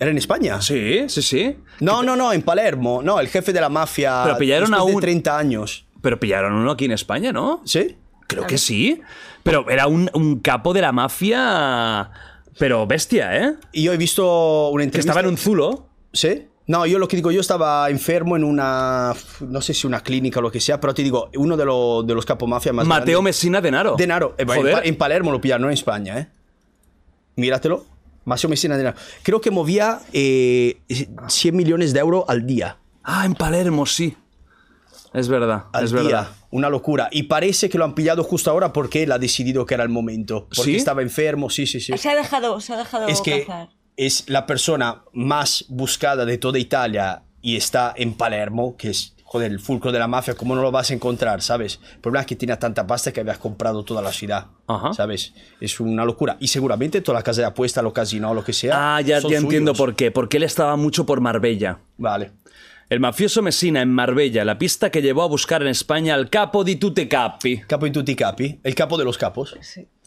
¿Era 0.02 0.10
en 0.10 0.18
España? 0.18 0.60
Sí, 0.60 1.04
sí, 1.08 1.22
sí. 1.22 1.56
No, 1.80 2.02
no, 2.02 2.16
no, 2.16 2.32
en 2.32 2.42
Palermo. 2.42 3.00
No, 3.02 3.20
el 3.20 3.28
jefe 3.28 3.52
de 3.52 3.60
la 3.60 3.68
mafia. 3.68 4.22
Pero 4.24 4.36
pillaron 4.38 4.74
a 4.74 4.78
de 4.78 4.82
un- 4.82 5.00
30 5.00 5.38
años. 5.38 5.86
Pero 6.00 6.18
pillaron 6.18 6.52
uno 6.54 6.72
aquí 6.72 6.86
en 6.86 6.92
España, 6.92 7.32
¿no? 7.32 7.62
¿Sí? 7.64 7.96
Creo 8.26 8.46
que 8.46 8.58
sí. 8.58 9.00
Pero 9.44 9.68
era 9.70 9.86
un, 9.86 10.10
un 10.14 10.40
capo 10.40 10.72
de 10.72 10.80
la 10.80 10.90
mafia. 10.92 12.10
Pero 12.58 12.86
bestia, 12.86 13.36
¿eh? 13.36 13.54
Y 13.72 13.84
yo 13.84 13.92
he 13.92 13.96
visto 13.96 14.68
una 14.70 14.82
Que 14.82 14.84
entrevista. 14.86 15.12
estaba 15.12 15.20
en 15.26 15.30
un 15.32 15.36
zulo. 15.38 15.88
¿Sí? 16.12 16.48
No, 16.66 16.86
yo 16.86 16.98
lo 16.98 17.08
que 17.08 17.16
digo, 17.16 17.30
yo 17.30 17.40
estaba 17.40 17.88
enfermo 17.90 18.36
en 18.36 18.44
una. 18.44 19.12
No 19.40 19.60
sé 19.60 19.74
si 19.74 19.86
una 19.86 20.00
clínica 20.00 20.38
o 20.38 20.42
lo 20.42 20.50
que 20.50 20.60
sea, 20.60 20.80
pero 20.80 20.94
te 20.94 21.02
digo, 21.02 21.30
uno 21.36 21.56
de, 21.56 21.64
los 21.64 22.06
de 22.06 22.14
los 22.14 22.24
capomafia 22.24 22.72
más 22.72 22.86
Mateo 22.86 23.18
grandes- 23.20 23.24
Messina 23.36 23.60
Denaro. 23.60 23.94
Denaro. 23.96 24.34
En, 24.38 24.48
Joder. 24.48 24.80
En 24.86 24.96
Palermo 24.96 25.30
lo 25.32 25.40
pillaron, 25.40 25.62
no 25.62 25.68
en 25.68 25.74
España, 25.74 26.18
¿eh? 26.18 26.28
Míratelo. 27.36 27.84
Mateo 28.24 28.48
Messina 28.50 28.76
Denaro. 28.76 28.96
Creo 29.22 29.40
que 29.40 29.50
movía 29.50 30.00
eh, 30.12 30.80
100 31.28 31.56
millones 31.56 31.92
de 31.92 32.00
euros 32.00 32.24
al 32.28 32.46
día. 32.46 32.78
Ah, 33.02 33.24
en 33.26 33.34
Palermo, 33.34 33.84
sí. 33.86 34.16
Es 35.12 35.28
verdad, 35.28 35.64
Al 35.72 35.84
es 35.84 35.92
día. 35.92 36.02
verdad. 36.02 36.28
Una 36.50 36.70
locura. 36.70 37.08
Y 37.12 37.24
parece 37.24 37.68
que 37.68 37.76
lo 37.78 37.84
han 37.84 37.94
pillado 37.94 38.22
justo 38.24 38.50
ahora 38.50 38.72
porque 38.72 39.02
él 39.02 39.12
ha 39.12 39.18
decidido 39.18 39.66
que 39.66 39.74
era 39.74 39.82
el 39.82 39.88
momento. 39.90 40.46
Porque 40.54 40.62
¿Sí? 40.72 40.76
estaba 40.76 41.02
enfermo, 41.02 41.50
sí, 41.50 41.66
sí, 41.66 41.80
sí. 41.80 41.96
Se 41.98 42.08
ha 42.08 42.14
dejado, 42.14 42.60
se 42.60 42.72
ha 42.72 42.76
dejado 42.78 43.08
es 43.08 43.20
que 43.20 43.44
cazar. 43.44 43.68
es 43.96 44.24
la 44.28 44.46
persona 44.46 45.02
más 45.12 45.64
buscada 45.68 46.24
de 46.24 46.38
toda 46.38 46.58
Italia 46.58 47.22
y 47.42 47.56
está 47.56 47.92
en 47.96 48.14
Palermo, 48.14 48.76
que 48.76 48.90
es, 48.90 49.14
joder, 49.32 49.50
el 49.50 49.60
fulcro 49.60 49.90
de 49.92 49.98
la 49.98 50.06
mafia, 50.06 50.34
¿cómo 50.34 50.54
no 50.54 50.60
lo 50.60 50.70
vas 50.70 50.90
a 50.90 50.94
encontrar, 50.94 51.40
sabes? 51.40 51.80
El 51.94 52.00
problema 52.00 52.20
es 52.20 52.26
que 52.26 52.36
tiene 52.36 52.54
tanta 52.58 52.86
pasta 52.86 53.12
que 53.14 53.20
habías 53.20 53.38
comprado 53.38 53.82
toda 53.82 54.02
la 54.02 54.12
ciudad, 54.12 54.48
Ajá. 54.66 54.92
¿sabes? 54.92 55.32
Es 55.58 55.80
una 55.80 56.04
locura. 56.04 56.36
Y 56.38 56.48
seguramente 56.48 57.00
toda 57.00 57.18
la 57.20 57.22
casa 57.24 57.40
de 57.40 57.46
apuesta, 57.46 57.80
los 57.80 57.94
casinos, 57.94 58.34
lo 58.34 58.44
que 58.44 58.52
sea. 58.52 58.96
Ah, 58.96 59.00
ya, 59.00 59.22
son 59.22 59.30
ya 59.30 59.38
entiendo 59.38 59.70
suyos. 59.72 59.78
por 59.78 59.96
qué. 59.96 60.10
Porque 60.10 60.36
él 60.36 60.42
estaba 60.42 60.76
mucho 60.76 61.06
por 61.06 61.22
Marbella. 61.22 61.78
Vale. 61.96 62.32
El 62.90 63.00
mafioso 63.00 63.40
Messina 63.40 63.80
en 63.80 63.88
Marbella, 63.88 64.44
la 64.44 64.58
pista 64.58 64.90
que 64.90 65.00
llevó 65.00 65.22
a 65.22 65.28
buscar 65.28 65.62
en 65.62 65.68
España 65.68 66.12
al 66.14 66.28
capo 66.28 66.62
di 66.62 66.76
tutte 66.76 67.08
capi. 67.08 67.62
Capo 67.66 67.86
in 67.86 67.92
tutti 67.94 68.14
capi, 68.14 68.60
el 68.62 68.74
capo 68.74 68.98
de 68.98 69.04
los 69.06 69.16
capos. 69.16 69.56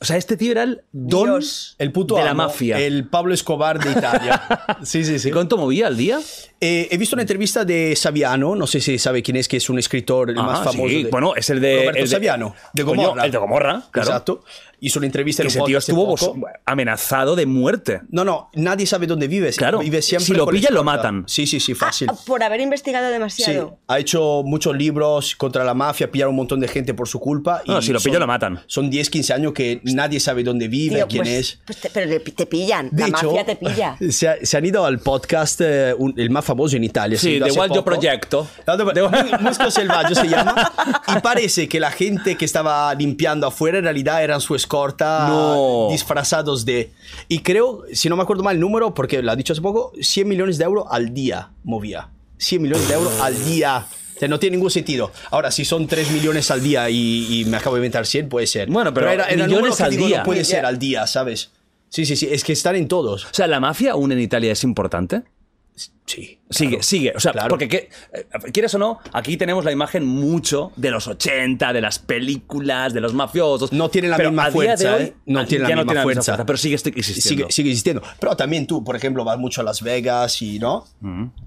O 0.01 0.03
sea, 0.03 0.17
este 0.17 0.35
tío 0.35 0.51
era 0.51 0.63
el 0.63 0.81
don 0.91 1.23
Dios. 1.25 1.75
El 1.79 1.91
puto 1.93 2.15
de 2.15 2.23
la 2.25 2.31
amo, 2.31 2.43
mafia. 2.43 2.77
El 2.79 3.07
Pablo 3.07 3.33
Escobar 3.33 3.79
de 3.79 3.91
Italia. 3.91 4.41
sí, 4.83 5.05
sí, 5.05 5.19
sí. 5.19 5.29
¿Y 5.29 5.31
cuánto 5.31 5.57
movía 5.57 5.87
al 5.87 5.95
día? 5.95 6.19
Eh, 6.59 6.89
he 6.91 6.97
visto 6.97 7.15
una 7.15 7.23
entrevista 7.23 7.63
de 7.63 7.95
Saviano, 7.95 8.55
no 8.55 8.67
sé 8.67 8.81
si 8.81 8.99
sabe 8.99 9.23
quién 9.23 9.37
es, 9.37 9.47
que 9.47 9.57
es 9.57 9.69
un 9.69 9.79
escritor 9.79 10.29
el 10.31 10.35
más 10.35 10.65
famoso. 10.65 10.89
sí. 10.89 11.03
de- 11.03 11.09
Bueno, 11.09 11.33
es 11.35 11.49
el 11.49 11.61
de. 11.61 11.75
Roberto 11.77 11.97
el 11.99 12.03
de- 12.05 12.11
Saviano, 12.15 12.55
de 12.73 12.83
Coño, 12.83 13.01
Gomorra. 13.03 13.25
el 13.25 13.31
de 13.31 13.37
Gomorra, 13.37 13.83
claro. 13.91 14.09
Exacto. 14.09 14.43
Hizo 14.79 14.99
una 14.99 15.05
entrevista 15.07 15.43
Que 15.43 15.47
en 15.47 15.47
un 15.47 15.51
ese 15.51 15.57
tío 15.57 15.77
podcast 15.77 15.89
hace 15.89 15.91
estuvo 15.91 16.33
poco. 16.41 16.47
amenazado 16.65 17.35
de 17.35 17.45
muerte. 17.45 18.01
No, 18.09 18.23
no, 18.25 18.49
nadie 18.53 18.85
sabe 18.85 19.07
dónde 19.07 19.27
vive. 19.27 19.51
Claro, 19.53 19.79
Vive 19.79 20.01
siempre 20.01 20.25
si 20.25 20.33
lo 20.33 20.47
pillan, 20.47 20.73
lo 20.73 20.83
matan. 20.83 21.23
Sí, 21.27 21.47
sí, 21.47 21.59
sí, 21.59 21.73
fácil. 21.73 22.07
Ah, 22.11 22.15
por 22.25 22.43
haber 22.43 22.59
investigado 22.61 23.07
Sí, 23.07 23.13
demasiado. 23.13 23.77
ha 23.87 23.99
hecho 23.99 24.41
muchos 24.43 24.75
libros 24.75 25.35
contra 25.35 25.63
la 25.63 25.73
mafia, 25.73 26.11
pillaron 26.11 26.31
un 26.33 26.37
montón 26.37 26.59
de 26.59 26.67
gente 26.67 26.93
por 26.93 27.07
su 27.07 27.19
culpa. 27.19 27.61
No, 27.67 27.79
y 27.79 27.81
si 27.81 27.91
lo 27.93 27.99
pillan, 27.99 28.19
lo 28.19 28.27
matan. 28.27 28.59
Son 28.67 28.89
10, 28.89 29.09
15 29.09 29.33
años 29.33 29.53
que 29.53 29.79
nadie 29.83 30.19
sabe 30.19 30.43
dónde 30.43 30.67
vive, 30.67 30.95
Tío, 30.97 31.07
quién 31.07 31.23
pues- 31.23 31.33
es. 31.35 31.59
pues 31.65 31.79
te- 31.79 31.89
pero 31.89 32.21
te, 32.21 32.45
pillan. 32.45 32.89
De 32.91 33.03
la 33.03 33.07
hecho, 33.09 33.27
mafia 33.27 33.45
te 33.45 33.55
pilla. 33.55 33.97
Se, 34.09 34.27
ha- 34.27 34.37
se 34.43 34.57
han 34.57 34.65
ido 34.65 34.85
al 34.85 34.99
podcast, 34.99 35.59
eh, 35.61 35.93
un- 35.97 36.13
el 36.17 36.29
más 36.29 36.45
famoso 36.45 36.75
en 36.75 36.83
Italia. 36.83 37.17
Sí, 37.17 37.39
de 37.39 37.45
hace 37.45 37.59
Wild. 37.59 37.83
Proyecto. 37.83 38.47
No, 38.67 38.77
Mu- 38.77 39.39
Musco 39.41 39.69
Selvaggio 39.71 40.15
se 40.15 40.27
llama. 40.27 40.71
Y 41.15 41.19
parece 41.21 41.67
que 41.67 41.79
la 41.79 41.91
gente 41.91 42.35
que 42.35 42.45
estaba 42.45 42.93
limpiando 42.95 43.47
afuera 43.47 43.77
en 43.77 43.83
realidad 43.83 44.23
eran 44.23 44.41
su 44.41 44.55
escorta 44.75 45.27
No. 45.29 45.87
disfrazados 45.91 46.65
de. 46.65 46.91
Y 47.27 47.39
creo, 47.39 47.83
si 47.93 48.09
no 48.09 48.15
me 48.15 48.23
acuerdo 48.23 48.43
mal 48.43 48.55
el 48.55 48.61
número, 48.61 48.93
porque 48.93 49.21
lo 49.21 49.31
ha 49.31 49.35
dicho 49.35 49.53
hace 49.53 49.61
poco, 49.61 49.91
100 49.99 50.27
millones 50.27 50.57
de 50.57 50.65
euros 50.65 50.85
al 50.89 51.13
día 51.13 51.51
movía. 51.63 52.09
100 52.37 52.61
millones 52.61 52.87
de 52.87 52.93
euros 52.95 53.19
al 53.21 53.45
día. 53.45 53.87
O 54.15 54.19
sea, 54.19 54.27
no 54.27 54.39
tiene 54.39 54.55
ningún 54.57 54.71
sentido. 54.71 55.11
Ahora, 55.31 55.51
si 55.51 55.65
son 55.65 55.87
3 55.87 56.11
millones 56.11 56.49
al 56.51 56.61
día 56.63 56.89
y, 56.89 57.41
y 57.41 57.45
me 57.45 57.57
acabo 57.57 57.75
de 57.75 57.79
inventar 57.79 58.05
100, 58.05 58.29
puede 58.29 58.47
ser. 58.47 58.69
Bueno, 58.69 58.93
pero 58.93 59.11
el 59.11 59.17
millones 59.17 59.47
número 59.49 59.75
que 59.75 59.83
al 59.83 59.91
digo, 59.91 60.07
día. 60.07 60.17
No 60.19 60.23
puede 60.23 60.43
ser 60.45 60.65
al 60.65 60.79
día, 60.79 61.05
¿sabes? 61.07 61.51
Sí, 61.89 62.05
sí, 62.05 62.15
sí. 62.15 62.27
Es 62.31 62.43
que 62.43 62.53
están 62.53 62.75
en 62.75 62.87
todos. 62.87 63.25
O 63.25 63.33
sea, 63.33 63.47
la 63.47 63.59
mafia 63.59 63.93
aún 63.93 64.11
en 64.11 64.19
Italia 64.19 64.51
es 64.51 64.63
importante. 64.63 65.23
Sí. 66.05 66.39
Sigue, 66.51 66.69
claro. 66.69 66.83
sigue. 66.83 67.13
O 67.15 67.19
sea, 67.19 67.31
Claro. 67.31 67.49
porque, 67.49 67.67
¿qué- 67.67 67.89
eh, 68.13 68.25
quieres 68.53 68.73
o 68.75 68.77
no, 68.77 68.99
aquí 69.11 69.35
tenemos 69.37 69.65
la 69.65 69.71
imagen 69.71 70.05
mucho 70.05 70.71
de 70.75 70.91
los 70.91 71.07
80, 71.07 71.73
de 71.73 71.81
las 71.81 71.97
películas, 71.97 72.93
de 72.93 73.01
los 73.01 73.13
mafiosos. 73.15 73.73
No 73.73 73.89
tiene 73.89 74.07
la 74.09 74.15
Pero 74.17 74.29
misma 74.29 74.51
fuerza, 74.51 74.95
hoy, 74.95 75.01
¿eh? 75.01 75.13
No 75.25 75.39
ah, 75.39 75.45
tiene 75.45 75.67
la 75.67 75.75
misma 75.75 75.93
no 75.95 76.03
fuerza. 76.03 76.45
Pero 76.45 76.57
sigue 76.57 76.75
existiendo. 76.75 77.21
Sigue, 77.45 77.45
sigue 77.51 77.69
existiendo. 77.71 78.03
Pero 78.19 78.37
también 78.37 78.67
tú, 78.67 78.83
por 78.83 78.95
ejemplo, 78.95 79.23
vas 79.25 79.39
mucho 79.39 79.61
a 79.61 79.63
Las 79.63 79.81
Vegas 79.81 80.39
y, 80.43 80.59
¿no? 80.59 80.85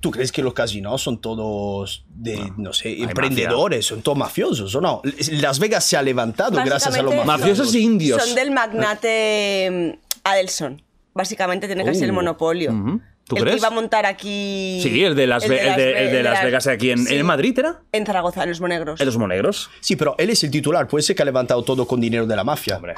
¿Tú 0.01 0.11
crees 0.11 0.33
que 0.33 0.43
los 0.43 0.53
casinos 0.55 1.01
son 1.01 1.21
todos 1.21 2.05
de, 2.09 2.53
no 2.57 2.73
sé, 2.73 3.01
emprendedores, 3.01 3.87
son 3.87 4.03
todos 4.03 4.19
mafiosos 4.19 4.75
o 4.75 4.81
no? 4.81 5.01
Las 5.31 5.61
Vegas 5.61 5.85
se 5.85 5.97
ha 5.97 6.03
levantado 6.03 6.57
gracias 6.65 6.97
a 6.97 7.03
los 7.03 7.15
mafiosos. 7.15 7.27
Mafiosos 7.27 7.75
y 7.77 7.79
indios. 7.79 8.23
Son 8.23 8.35
del 8.35 8.51
magnate 8.51 9.95
mm, 9.95 10.19
Adelson. 10.25 10.83
Básicamente 11.15 11.67
tiene 11.67 11.85
casi 11.85 12.05
el 12.05 12.11
Uh, 12.11 12.15
monopolio. 12.15 13.01
¿Tú 13.29 13.37
el 13.37 13.43
crees? 13.43 13.57
que 13.57 13.59
iba 13.61 13.69
a 13.69 13.71
montar 13.71 14.07
aquí. 14.07 14.81
Sí, 14.83 15.05
el 15.05 15.15
de 15.15 15.27
Las, 15.27 15.47
Ve- 15.47 15.69
el 15.69 15.77
de, 15.77 16.05
el 16.07 16.13
de 16.13 16.23
Las 16.23 16.43
Vegas 16.43 16.67
aquí 16.67 16.91
en, 16.91 17.07
sí. 17.07 17.15
en 17.17 17.27
Madrid, 17.27 17.59
¿era? 17.59 17.83
En 17.93 18.07
Zaragoza, 18.07 18.43
en 18.43 18.49
los 18.49 18.61
Monegros. 18.61 19.01
En 19.01 19.07
los 19.07 19.19
Monegros. 19.19 19.71
Sí, 19.81 19.97
pero 19.97 20.15
él 20.19 20.31
es 20.31 20.43
el 20.45 20.51
titular. 20.51 20.89
Puede 20.89 21.03
ser 21.03 21.15
que 21.15 21.23
ha 21.23 21.25
levantado 21.27 21.63
todo 21.63 21.87
con 21.87 22.01
dinero 22.01 22.27
de 22.27 22.35
la 22.35 22.43
mafia. 22.45 22.77
Hombre. 22.77 22.95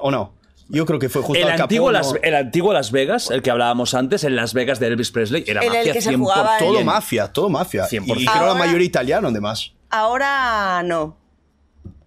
¿O 0.00 0.10
no? 0.10 0.34
Yo 0.70 0.84
creo 0.84 0.98
que 0.98 1.08
fue 1.08 1.22
justo 1.22 1.42
El 1.42 1.50
Al 1.50 1.62
antiguo, 1.62 1.86
Capone, 1.90 1.98
Las, 2.04 2.12
¿no? 2.12 2.18
el 2.22 2.34
antiguo 2.34 2.72
Las 2.74 2.92
Vegas, 2.92 3.30
el 3.30 3.40
que 3.42 3.50
hablábamos 3.50 3.94
antes, 3.94 4.22
en 4.24 4.36
Las 4.36 4.52
Vegas 4.52 4.78
de 4.78 4.88
Elvis 4.88 5.10
Presley, 5.10 5.42
era 5.46 5.62
el 5.62 5.68
mafia 5.68 5.92
que 5.94 6.02
se 6.02 6.10
100%. 6.10 6.18
jugaba 6.18 6.58
el- 6.58 6.64
Todo 6.64 6.84
mafia, 6.84 7.26
todo 7.32 7.48
mafia. 7.48 7.84
100%. 7.86 8.20
Y 8.20 8.26
creo 8.26 8.34
la 8.42 8.48
Ahora- 8.50 8.54
mayoría 8.66 8.86
italiano, 8.86 9.28
además. 9.28 9.72
Ahora 9.90 10.82
no. 10.84 11.16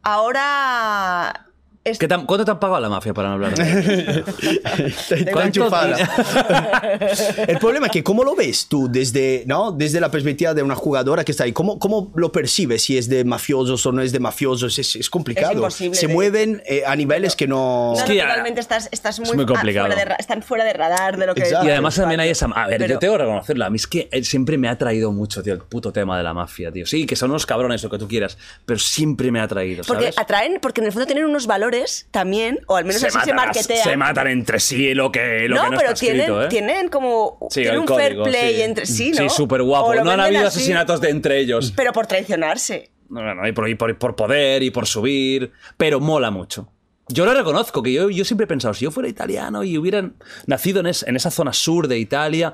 Ahora. 0.03 1.47
Es- 1.83 1.97
¿Qué 1.97 2.07
tan- 2.07 2.25
¿Cuánto 2.25 2.45
te 2.45 2.51
han 2.51 2.59
pagado 2.59 2.79
la 2.79 2.89
mafia 2.89 3.13
para 3.13 3.29
no 3.29 3.33
hablar? 3.35 3.53
Está 3.59 5.31
¿Cuánto- 5.31 5.41
enchufada. 5.61 5.97
El 7.47 7.57
problema 7.59 7.87
es 7.87 7.91
que, 7.91 8.03
¿cómo 8.03 8.23
lo 8.23 8.35
ves 8.35 8.67
tú 8.67 8.87
desde, 8.91 9.43
¿no? 9.47 9.71
desde 9.71 9.99
la 9.99 10.09
perspectiva 10.11 10.53
de 10.53 10.63
una 10.63 10.75
jugadora 10.75 11.23
que 11.23 11.31
está 11.31 11.43
ahí? 11.45 11.53
¿Cómo, 11.53 11.79
cómo 11.79 12.11
lo 12.15 12.31
percibes? 12.31 12.83
Si 12.83 12.97
es 12.97 13.09
de 13.09 13.23
mafiosos 13.23 13.85
o 13.85 13.91
no 13.91 14.01
es 14.01 14.11
de 14.11 14.19
mafiosos. 14.19 14.77
Es, 14.79 14.95
es 14.95 15.09
complicado. 15.09 15.51
Es 15.51 15.57
imposible 15.57 15.95
Se 15.99 16.07
de- 16.07 16.13
mueven 16.13 16.63
eh, 16.65 16.83
a 16.85 16.95
niveles 16.95 17.35
que 17.35 17.47
no. 17.47 17.93
No, 17.93 17.97
Es 17.97 18.03
que 18.03 18.15
ya- 18.15 18.23
naturalmente 18.25 18.61
estás, 18.61 18.89
estás 18.91 19.19
muy, 19.19 19.31
muy 19.33 19.43
ah, 19.43 19.47
complicado. 19.47 19.87
fuera 19.87 20.05
de 20.05 20.15
están 20.19 20.43
fuera 20.43 20.63
de 20.63 20.73
radar 20.73 21.17
de 21.17 21.25
lo 21.25 21.33
que 21.35 21.41
Exacto. 21.41 21.67
Y 21.67 21.71
además 21.71 21.95
también 21.95 22.19
hay 22.19 22.29
esa... 22.29 22.45
A 22.47 22.67
ver, 22.67 22.77
Pero- 22.77 22.93
yo 22.95 22.99
tengo 22.99 23.13
que 23.13 23.23
reconocerlo. 23.23 23.65
A 23.65 23.69
mí 23.69 23.75
es 23.77 23.87
que 23.87 24.07
él 24.11 24.25
siempre 24.25 24.57
me 24.57 24.67
ha 24.69 24.77
traído 24.77 25.11
mucho, 25.11 25.41
tío, 25.43 25.53
el 25.53 25.59
puto 25.61 25.91
tema 25.91 26.17
de 26.17 26.23
la 26.23 26.33
mafia, 26.33 26.71
tío. 26.71 26.85
Sí, 26.85 27.05
que 27.05 27.15
son 27.15 27.31
unos 27.31 27.45
cabrones, 27.45 27.81
lo 27.83 27.89
que 27.89 27.97
tú 27.97 28.07
quieras, 28.07 28.37
pero 28.65 28.79
siempre 28.79 29.31
me 29.31 29.39
ha 29.39 29.47
traído, 29.47 29.83
Porque 29.85 30.03
¿sabes? 30.05 30.19
atraen, 30.19 30.59
porque 30.61 30.81
en 30.81 30.87
el 30.87 30.93
fondo 30.93 31.05
tienen 31.05 31.25
unos 31.25 31.47
valores 31.47 31.70
también, 32.11 32.59
o 32.67 32.75
al 32.75 32.85
menos 32.85 33.03
así 33.03 33.11
se 33.11 33.17
matan, 33.33 33.35
marketean. 33.35 33.83
se 33.83 33.97
matan 33.97 34.27
entre 34.27 34.59
sí 34.59 34.93
lo 34.93 35.11
que 35.11 35.47
lo 35.47 35.55
no, 35.55 35.63
que 35.65 35.69
no 35.71 35.77
pero 35.77 35.89
está 35.89 35.99
tienen, 35.99 36.19
escrito, 36.21 36.43
¿eh? 36.43 36.47
tienen 36.49 36.87
como 36.89 37.37
Sí, 37.49 37.61
tienen 37.61 37.79
un 37.81 37.87
fair 37.87 38.09
código, 38.15 38.23
play 38.23 38.55
sí. 38.55 38.61
entre 38.61 38.85
sí, 38.85 39.11
¿no? 39.11 39.17
Sí, 39.17 39.29
súper 39.29 39.61
guapo. 39.63 39.93
No 39.95 40.11
han 40.11 40.19
habido 40.19 40.47
así, 40.47 40.59
asesinatos 40.59 41.01
de 41.01 41.09
entre 41.09 41.39
ellos. 41.39 41.73
Pero 41.75 41.91
por 41.93 42.07
traicionarse. 42.07 42.91
No, 43.09 43.21
no, 43.21 43.35
no, 43.35 43.47
y 43.47 43.51
por, 43.51 43.67
y 43.69 43.75
por, 43.75 43.97
por 43.97 44.15
poder 44.15 44.63
y 44.63 44.71
por 44.71 44.87
subir, 44.87 45.51
pero 45.77 45.99
mola 45.99 46.31
mucho. 46.31 46.71
Yo 47.09 47.25
lo 47.25 47.33
reconozco, 47.33 47.83
que 47.83 47.91
yo, 47.91 48.09
yo 48.09 48.23
siempre 48.23 48.45
he 48.45 48.47
pensado, 48.47 48.73
si 48.73 48.85
yo 48.85 48.91
fuera 48.91 49.09
italiano 49.09 49.63
y 49.65 49.77
hubieran 49.77 50.15
nacido 50.47 50.79
en, 50.79 50.85
es- 50.87 51.03
en 51.03 51.17
esa 51.17 51.29
zona 51.29 51.51
sur 51.51 51.89
de 51.89 51.97
Italia, 51.99 52.53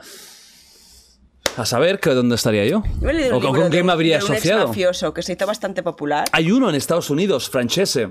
a 1.58 1.66
saber 1.66 2.00
que 2.00 2.12
dónde 2.12 2.36
estaría 2.36 2.66
yo. 2.66 2.84
Yo 3.02 3.10
he 3.10 3.32
¿O 3.32 3.40
con, 3.40 3.70
qué 3.72 3.84
me 3.84 3.92
habría 3.92 4.20
de 4.20 4.26
un 4.26 4.32
asociado? 4.32 4.68
mafioso 4.68 5.14
que 5.14 5.24
se 5.24 5.34
hizo 5.34 5.46
bastante 5.48 5.82
popular. 5.84 6.26
Hay 6.32 6.52
uno 6.52 6.70
en 6.70 6.76
Estados 6.76 7.10
Unidos, 7.10 7.50
Francese, 7.50 8.10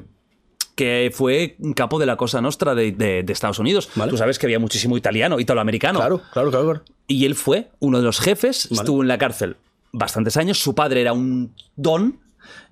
que 0.76 1.10
fue 1.12 1.56
capo 1.74 1.98
de 1.98 2.06
la 2.06 2.16
Cosa 2.16 2.40
Nostra 2.40 2.74
de, 2.76 2.92
de- 2.92 3.22
de 3.24 3.32
Estados 3.32 3.58
Unidos. 3.58 3.88
Vale. 3.96 4.10
Tú 4.10 4.16
sabes 4.16 4.38
que 4.38 4.46
había 4.46 4.58
muchísimo 4.60 4.96
italiano, 4.96 5.40
italoamericano. 5.40 5.98
Claro, 5.98 6.22
claro, 6.32 6.50
claro. 6.50 6.64
claro. 6.66 6.82
Y 7.08 7.24
él 7.24 7.34
fue 7.34 7.70
uno 7.80 7.98
de 7.98 8.04
los 8.04 8.20
jefes, 8.20 8.68
Vale. 8.70 8.80
estuvo 8.82 9.02
en 9.02 9.08
la 9.08 9.18
cárcel 9.18 9.56
bastantes 9.92 10.36
años, 10.36 10.58
su 10.58 10.74
padre 10.74 11.00
era 11.00 11.12
un 11.14 11.54
don 11.76 12.20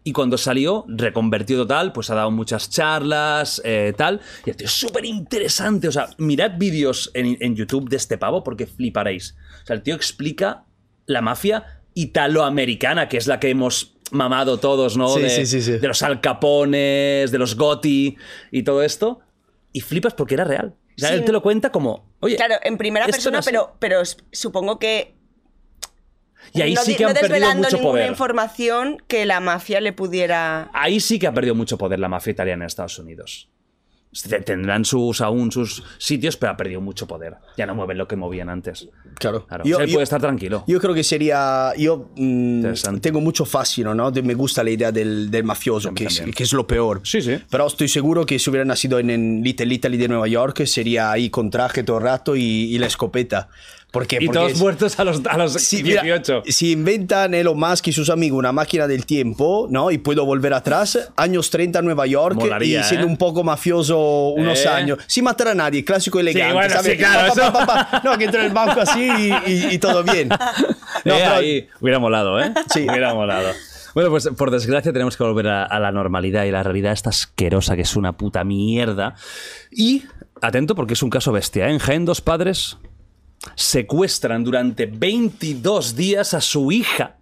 y 0.05 0.13
cuando 0.13 0.37
salió, 0.37 0.85
reconvertido 0.89 1.63
total, 1.63 1.93
pues 1.93 2.11
ha 2.11 2.15
dado 2.15 2.31
muchas 2.31 2.69
charlas, 2.69 3.63
eh, 3.65 3.95
tal. 3.97 4.21
Y 4.45 4.51
el 4.51 4.57
tío 4.57 4.67
es 4.67 4.73
súper 4.73 5.07
interesante, 5.07 5.89
o 5.89 5.93
sea, 5.93 6.11
mirad 6.19 6.53
vídeos 6.59 7.11
en, 7.15 7.39
en 7.41 7.57
YouTube 7.57 7.89
de 7.89 7.97
este 7.97 8.19
pavo 8.19 8.45
porque 8.45 8.67
fliparéis. 8.67 9.35
O 9.63 9.67
sea, 9.67 9.77
el 9.77 9.83
tío 9.83 9.95
explica 9.95 10.65
la 11.07 11.23
mafia 11.23 11.81
italoamericana, 11.95 13.09
que 13.09 13.17
es 13.17 13.27
la 13.27 13.41
que 13.41 13.49
hemos 13.51 13.94
mamado 14.11 14.59
todos, 14.59 14.97
¿no? 14.97 15.09
Sí, 15.09 15.23
de, 15.23 15.31
sí, 15.31 15.47
sí, 15.47 15.63
sí. 15.63 15.73
de 15.79 15.89
los 15.89 16.03
Al 16.03 16.21
Capones, 16.21 17.31
de 17.31 17.39
los 17.39 17.57
Gotti 17.57 18.17
y 18.51 18.63
todo 18.63 18.83
esto. 18.83 19.21
Y 19.73 19.81
flipas 19.81 20.15
porque 20.15 20.35
era 20.35 20.45
real. 20.45 20.75
O 20.97 21.01
sea, 21.01 21.09
Sí. 21.09 21.15
él 21.17 21.25
te 21.25 21.33
lo 21.33 21.43
cuenta 21.43 21.71
como, 21.73 22.09
oye, 22.21 22.37
Claro, 22.37 22.55
en 22.63 22.79
primera 22.79 23.07
persona, 23.07 23.41
pero, 23.45 23.77
pero 23.81 24.03
supongo 24.31 24.79
que. 24.79 25.15
Y 26.53 26.61
ahí 26.63 26.75
no, 26.75 26.83
sí 26.83 26.95
que 26.95 27.03
no 27.05 27.09
han 27.09 27.15
perdido 27.15 27.33
desvelando 27.33 27.63
mucho 27.69 27.77
ninguna 27.79 27.93
poder. 27.93 28.11
información 28.11 29.03
que 29.09 29.25
la 29.27 29.41
mafia 29.41 29.81
le 29.81 29.93
pudiera. 29.93 30.71
Ahí 30.75 31.01
sí 31.01 31.19
que 31.19 31.27
ha 31.27 31.33
perdido 31.33 31.55
mucho 31.55 31.79
poder 31.79 31.99
la 31.99 32.09
mafia 32.09 32.31
italiana 32.31 32.65
en 32.65 32.67
Estados 32.67 32.99
Unidos. 32.99 33.49
Te- 34.29 34.41
Tendrán 34.41 34.85
sus 34.85 35.21
aún 35.21 35.51
sus 35.51 35.83
sitios, 35.99 36.37
pero 36.37 36.53
ha 36.53 36.57
perdido 36.57 36.81
mucho 36.81 37.07
poder. 37.07 37.35
Ya 37.57 37.67
no 37.67 37.75
mueven 37.75 37.99
lo 37.99 38.07
que 38.07 38.17
movían 38.17 38.49
antes. 38.49 38.89
Claro. 39.19 39.47
Claro. 39.47 39.65
Yo- 39.65 39.81
Él 39.81 39.89
yo- 39.89 39.95
puede 39.95 40.05
estar 40.05 40.21
tranquilo. 40.21 40.65
Yo 40.67 40.81
creo 40.81 40.95
que 40.95 41.03
sería. 41.05 41.73
Yo 41.77 42.11
mm, 42.17 42.57
Interesante. 42.57 43.01
tengo 43.01 43.21
mucho 43.21 43.45
fascino, 43.45 43.95
¿no? 43.95 44.11
De- 44.11 44.23
me 44.23 44.35
gusta 44.35 44.63
la 44.63 44.71
idea 44.71 44.93
del, 44.93 45.31
del 45.31 45.45
mafioso, 45.45 45.93
que 45.95 46.05
es, 46.05 46.23
que 46.35 46.43
es 46.45 46.53
lo 46.53 46.67
peor. 46.67 47.01
Sí, 47.05 47.21
sí. 47.23 47.39
Pero 47.51 47.67
estoy 47.67 47.89
seguro 47.89 48.25
que 48.25 48.39
si 48.39 48.51
hubiera 48.51 48.65
nacido 48.65 48.99
en, 48.99 49.11
en 49.11 49.43
Little 49.43 49.75
Italy 49.75 49.97
de 49.97 50.09
Nueva 50.09 50.29
York, 50.29 50.65
sería 50.67 51.11
ahí 51.11 51.31
con 51.31 51.51
traje 51.51 51.83
todo 51.83 51.99
el 51.99 52.05
rato 52.05 52.37
y, 52.37 52.43
y 52.43 52.79
la 52.79 52.87
escopeta. 52.87 53.49
¿Por 53.95 54.07
qué? 54.07 54.19
y 54.21 54.27
Porque 54.27 54.39
todos 54.39 54.53
es- 54.53 54.59
muertos 54.61 55.01
a 55.01 55.05
los, 55.05 55.23
a 55.25 55.39
los 55.39 55.53
Sí, 55.55 55.83
mira, 55.83 56.03
18. 56.03 56.43
si 56.49 56.73
inventan 56.73 57.33
Elon 57.33 57.59
Musk 57.59 57.87
y 57.89 57.93
sus 57.93 58.11
amigos 58.11 58.39
una 58.41 58.53
máquina 58.53 58.87
del 58.87 59.07
tiempo, 59.07 59.69
¿no? 59.71 59.91
Y 59.91 59.97
puedo 59.97 60.27
volver 60.27 60.53
atrás, 60.53 61.11
años 61.17 61.49
30 61.49 61.79
en 61.79 61.85
Nueva 61.87 62.07
York 62.07 62.35
Molaría, 62.37 62.81
y 62.81 62.85
siendo 62.85 63.07
¿eh? 63.07 63.11
un 63.11 63.17
poco 63.17 63.43
mafioso 63.43 64.29
unos 64.31 64.63
¿Eh? 64.65 64.69
años, 64.69 64.99
sin 65.07 65.25
matar 65.25 65.49
a 65.49 65.55
nadie, 65.55 65.83
clásico 65.85 66.21
elegante, 66.21 66.53
bueno, 66.53 66.69
¿sabes? 66.75 66.93
sí, 66.93 66.99
claro, 66.99 67.33
Pa, 67.35 67.41
pa, 67.41 67.53
pa, 67.53 67.67
pa, 67.67 67.91
pa. 67.91 68.03
No, 68.05 68.19
que 68.19 68.25
entra 68.25 68.41
en 68.41 68.47
el 68.49 68.53
banco 68.53 68.81
así 68.83 69.01
y, 69.47 69.51
y- 69.51 69.75
y 69.75 69.79
todo 69.79 70.03
bien. 70.05 70.29
No, 71.05 71.15
Eh, 71.15 71.19
pero- 71.23 71.35
ahí. 71.35 71.69
Hubiera 71.81 71.99
molado, 71.99 72.41
¿eh? 72.41 72.53
Sí. 72.73 72.87
Hubiera 72.89 73.15
molado. 73.15 73.51
Bueno, 73.95 74.11
pues 74.11 74.29
por 74.37 74.51
desgracia 74.51 74.93
tenemos 74.93 75.17
que 75.17 75.23
volver 75.23 75.47
a, 75.49 75.65
a 75.65 75.79
la 75.79 75.93
normalidad 75.93 76.45
y 76.45 76.51
la 76.51 76.63
realidad 76.65 76.93
está 76.93 77.11
asquerosa, 77.11 77.77
que 77.77 77.83
es 77.83 77.95
una 77.95 78.17
puta 78.17 78.43
mierda. 78.43 79.15
Y, 79.71 80.03
atento, 80.43 80.75
porque 80.75 80.95
es 80.95 81.03
un 81.03 81.11
caso 81.11 81.31
bestia, 81.31 81.69
¿eh? 81.69 81.73
En 81.73 81.79
Jaén, 81.79 82.05
dos 82.07 82.21
padres 82.21 82.79
secuestran 83.55 84.45
durante 84.45 84.87
22 84.87 85.97
días 85.97 86.35
a 86.35 86.41
su 86.41 86.73
hija 86.73 87.19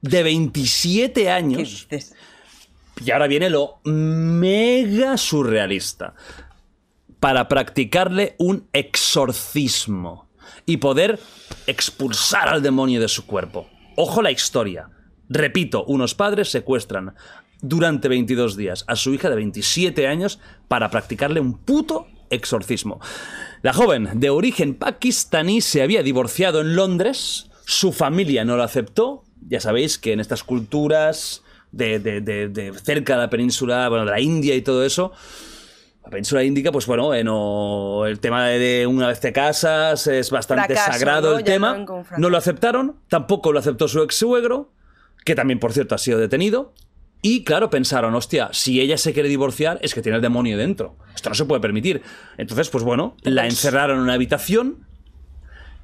de 0.00 0.22
27 0.22 1.22
¿Qué 1.22 1.30
años. 1.30 1.86
dices? 1.88 2.14
Y 3.04 3.10
ahora 3.10 3.26
viene 3.26 3.50
lo 3.50 3.80
mega 3.84 5.16
surrealista. 5.16 6.14
Para 7.18 7.48
practicarle 7.48 8.34
un 8.38 8.68
exorcismo 8.72 10.30
y 10.64 10.78
poder 10.78 11.18
expulsar 11.66 12.48
al 12.48 12.62
demonio 12.62 13.00
de 13.00 13.08
su 13.08 13.26
cuerpo. 13.26 13.68
Ojo 13.96 14.22
la 14.22 14.30
historia. 14.30 14.88
Repito, 15.28 15.84
unos 15.84 16.14
padres 16.14 16.50
secuestran 16.50 17.14
durante 17.60 18.08
22 18.08 18.56
días 18.56 18.84
a 18.86 18.96
su 18.96 19.12
hija 19.12 19.28
de 19.28 19.36
27 19.36 20.06
años 20.06 20.40
para 20.68 20.90
practicarle 20.90 21.40
un 21.40 21.58
puto 21.58 22.08
exorcismo. 22.30 23.00
La 23.62 23.72
joven, 23.72 24.08
de 24.14 24.30
origen 24.30 24.74
pakistaní, 24.74 25.60
se 25.60 25.82
había 25.82 26.02
divorciado 26.02 26.60
en 26.62 26.76
Londres, 26.76 27.50
su 27.66 27.92
familia 27.92 28.44
no 28.44 28.56
lo 28.56 28.62
aceptó, 28.62 29.24
ya 29.48 29.60
sabéis 29.60 29.98
que 29.98 30.12
en 30.12 30.20
estas 30.20 30.42
culturas 30.44 31.42
de, 31.72 31.98
de- 31.98 32.20
de- 32.22 32.48
de 32.48 32.72
cerca 32.72 33.14
de 33.14 33.20
la 33.22 33.30
península, 33.30 33.88
bueno, 33.88 34.06
de 34.06 34.10
la 34.12 34.20
India 34.20 34.54
y 34.54 34.62
todo 34.62 34.84
eso, 34.84 35.12
la 36.02 36.10
península 36.10 36.42
índica, 36.42 36.72
pues 36.72 36.86
bueno, 36.86 37.12
eh, 37.12 37.22
no- 37.22 38.06
el 38.06 38.18
tema 38.18 38.46
de, 38.46 38.86
una 38.86 39.08
vez 39.08 39.20
te 39.20 39.32
casas 39.32 40.06
es 40.06 40.30
bastante 40.30 40.74
Fracaso, 40.74 40.92
sagrado 40.92 41.30
¿no? 41.32 41.38
el 41.38 41.44
Ya 41.44 41.52
tema. 41.52 41.74
fracaso. 41.74 42.14
No 42.16 42.30
lo 42.30 42.38
aceptaron, 42.38 42.96
tampoco 43.08 43.52
lo 43.52 43.58
aceptó 43.58 43.88
su 43.88 44.02
ex 44.02 44.16
suegro, 44.16 44.72
que 45.26 45.34
también, 45.34 45.58
por 45.60 45.74
cierto, 45.74 45.94
ha 45.94 45.98
sido 45.98 46.18
detenido. 46.18 46.72
Y 47.22 47.44
claro, 47.44 47.68
pensaron, 47.68 48.14
hostia, 48.14 48.48
si 48.52 48.80
ella 48.80 48.96
se 48.96 49.12
quiere 49.12 49.28
divorciar, 49.28 49.78
es 49.82 49.94
que 49.94 50.00
tiene 50.00 50.16
el 50.16 50.22
demonio 50.22 50.56
dentro. 50.56 50.96
Esto 51.14 51.28
no 51.28 51.34
se 51.34 51.44
puede 51.44 51.60
permitir. 51.60 52.02
Entonces, 52.38 52.70
pues 52.70 52.82
bueno, 52.82 53.16
la 53.22 53.46
encerraron 53.46 53.98
en 53.98 54.04
una 54.04 54.14
habitación 54.14 54.86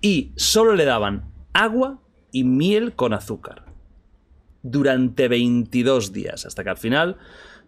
y 0.00 0.32
solo 0.36 0.74
le 0.74 0.84
daban 0.84 1.30
agua 1.52 2.00
y 2.32 2.44
miel 2.44 2.94
con 2.94 3.12
azúcar. 3.12 3.64
Durante 4.62 5.28
22 5.28 6.12
días, 6.12 6.46
hasta 6.46 6.64
que 6.64 6.70
al 6.70 6.76
final, 6.76 7.18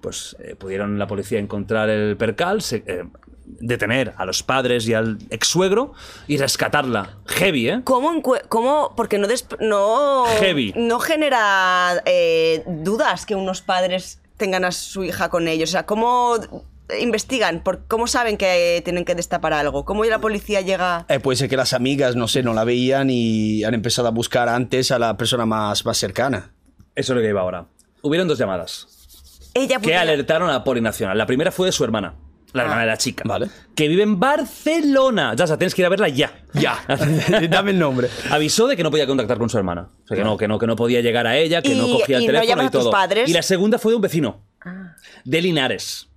pues 0.01 0.37
eh, 0.41 0.55
pudieron 0.57 0.99
la 0.99 1.07
policía 1.07 1.39
encontrar 1.39 1.89
el 1.91 2.17
percal, 2.17 2.63
se- 2.63 2.85
eh, 2.87 3.05
detener 3.47 4.13
a 4.19 4.25
los 4.27 4.43
padres 4.43 4.87
y 4.89 4.95
al 4.95 5.19
ex 5.31 5.49
suegro 5.49 5.93
y 6.27 6.37
rescatarla. 6.37 7.17
Heavy, 7.27 7.69
¿eh? 7.71 7.81
¿Cómo, 7.85 8.23
cómo 8.49 8.93
porque 8.97 9.19
no, 9.19 9.27
no, 9.61 10.25
Heavy. 10.41 10.75
no 10.77 10.99
genera 11.01 12.03
eh, 12.05 12.63
dudas 12.67 13.25
que 13.27 13.35
unos 13.35 13.63
padres 13.63 14.21
tengan 14.37 14.65
a 14.65 14.73
su 14.73 15.03
hija 15.05 15.31
con 15.31 15.49
ellos? 15.49 15.71
O 15.71 15.73
sea, 15.73 15.87
¿cómo 15.87 16.37
investigan? 17.01 17.63
¿Por, 17.63 17.87
¿Cómo 17.87 18.07
saben 18.07 18.37
que 18.37 18.81
tienen 18.85 19.05
que 19.05 19.15
destapar 19.15 19.53
algo? 19.53 19.85
¿Cómo 19.85 20.05
la 20.05 20.21
policía 20.21 20.61
llega...? 20.61 21.07
Eh, 21.09 21.19
puede 21.21 21.37
ser 21.37 21.49
que 21.49 21.57
las 21.57 21.73
amigas, 21.73 22.17
no 22.17 22.29
sé, 22.29 22.43
no 22.43 22.55
la 22.55 22.65
veían 22.65 23.09
y 23.11 23.65
han 23.65 23.75
empezado 23.75 24.09
a 24.09 24.11
buscar 24.11 24.49
antes 24.49 24.91
a 24.91 24.99
la 24.99 25.17
persona 25.17 25.47
más, 25.47 25.85
más 25.85 25.99
cercana. 25.99 26.53
Eso 26.95 27.13
es 27.13 27.17
lo 27.17 27.23
que 27.23 27.29
iba 27.29 27.41
ahora. 27.41 27.67
Hubieron 28.03 28.29
dos 28.29 28.39
llamadas 28.39 28.87
Ella 29.59 29.79
que 29.81 29.97
alertaron 29.97 30.49
a 30.49 30.53
la 30.53 30.65
Poli 30.65 30.81
Nacional. 30.81 31.17
La 31.19 31.27
primera 31.27 31.51
fue 31.53 31.67
de 31.67 31.73
su 31.73 31.85
hermana. 31.85 32.15
La 32.55 32.63
hermana 32.63 32.81
de 32.81 32.87
la 32.87 32.97
chica. 32.97 33.25
Vale. 33.27 33.49
Que 33.75 33.89
vive 33.89 34.03
en 34.03 34.19
Barcelona. 34.19 35.35
Ya, 35.37 35.45
o 35.45 35.47
sea, 35.47 35.59
tienes 35.59 35.75
que 35.75 35.83
ir 35.83 35.87
a 35.87 35.91
verla 35.91 36.09
ya. 36.09 36.33
Ya, 36.55 36.79
dame 37.51 37.73
el 37.73 37.79
nombre. 37.79 38.09
Avisó 38.31 38.67
de 38.67 38.75
que 38.77 38.83
no 38.83 38.91
podía 38.91 39.07
contactar 39.07 39.37
con 39.39 39.51
su 39.51 39.59
hermana. 39.59 39.91
O 40.05 40.07
sea, 40.07 40.17
que 40.17 40.25
no, 40.25 40.37
que 40.39 40.49
no, 40.49 40.59
que 40.59 40.67
no 40.67 40.75
podía 40.75 41.01
llegar 41.03 41.27
a 41.27 41.37
ella, 41.37 41.61
que 41.61 41.75
no 41.75 41.87
cogía 41.87 42.17
el 42.17 42.23
y 42.23 42.27
no 42.27 42.33
teléfono 42.33 42.63
y 42.63 42.67
a 42.67 42.71
tus 42.71 42.81
todo. 42.83 42.91
padres. 42.91 43.29
Y 43.29 43.35
la 43.35 43.43
segunda 43.43 43.79
fue 43.79 43.93
de 43.93 43.97
un 43.97 44.03
vecino. 44.03 44.45
De 45.25 45.43
Linares. 45.43 46.09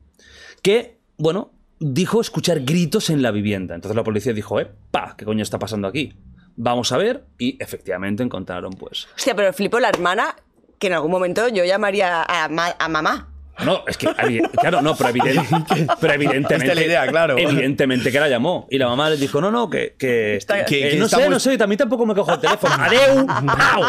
Que, 0.62 1.00
bueno, 1.18 1.52
dijo 1.80 2.22
escuchar 2.22 2.62
gritos 2.62 3.10
en 3.10 3.22
la 3.22 3.32
vivienda. 3.32 3.76
Entonces 3.76 3.96
la 3.98 4.04
policía 4.04 4.32
dijo, 4.32 4.60
eh, 4.62 4.72
pa, 4.90 5.16
¿qué 5.18 5.26
coño 5.26 5.44
está 5.44 5.60
pasando 5.60 5.88
aquí? 5.90 6.14
Vamos 6.56 6.92
a 6.94 6.98
ver. 6.98 7.26
Y 7.40 7.62
efectivamente 7.62 8.24
encontraron, 8.24 8.72
pues. 8.74 9.08
Hostia, 9.18 9.36
pero 9.36 9.52
flipo 9.52 9.80
la 9.82 9.90
hermana 9.90 10.36
que 10.80 10.88
en 10.88 10.94
algún 10.94 11.12
momento 11.12 11.48
yo 11.50 11.66
llamaría 11.66 12.24
a, 12.24 12.48
ma- 12.48 12.76
a 12.80 12.88
mamá. 12.88 13.28
No, 13.66 13.84
es 13.88 13.98
que, 13.98 14.08
claro, 14.60 14.82
no, 14.82 14.96
pero, 14.96 15.10
evidente- 15.10 15.88
pero 16.02 16.14
evidentemente. 16.14 16.56
Esta 16.56 16.72
es 16.72 16.76
la 16.76 16.86
idea, 16.86 17.08
claro. 17.08 17.38
Evidentemente 17.38 18.12
que 18.12 18.20
la 18.20 18.28
llamó. 18.30 18.68
Y 18.70 18.78
la 18.78 18.88
mamá 18.88 19.10
le 19.10 19.18
dijo, 19.18 19.40
no, 19.42 19.52
no, 19.52 19.70
que. 19.70 19.96
que, 19.98 20.36
Está- 20.38 20.66
que- 20.66 20.90
que 20.92 20.96
no 20.98 21.08
sé, 21.08 21.30
no 21.30 21.40
sé, 21.40 21.58
también 21.58 21.78
tampoco 21.78 22.06
me 22.06 22.14
cojo 22.16 22.34
el 22.34 22.40
teléfono. 22.40 22.74
¡Adeu! 22.80 23.26
¡Pau! 23.28 23.84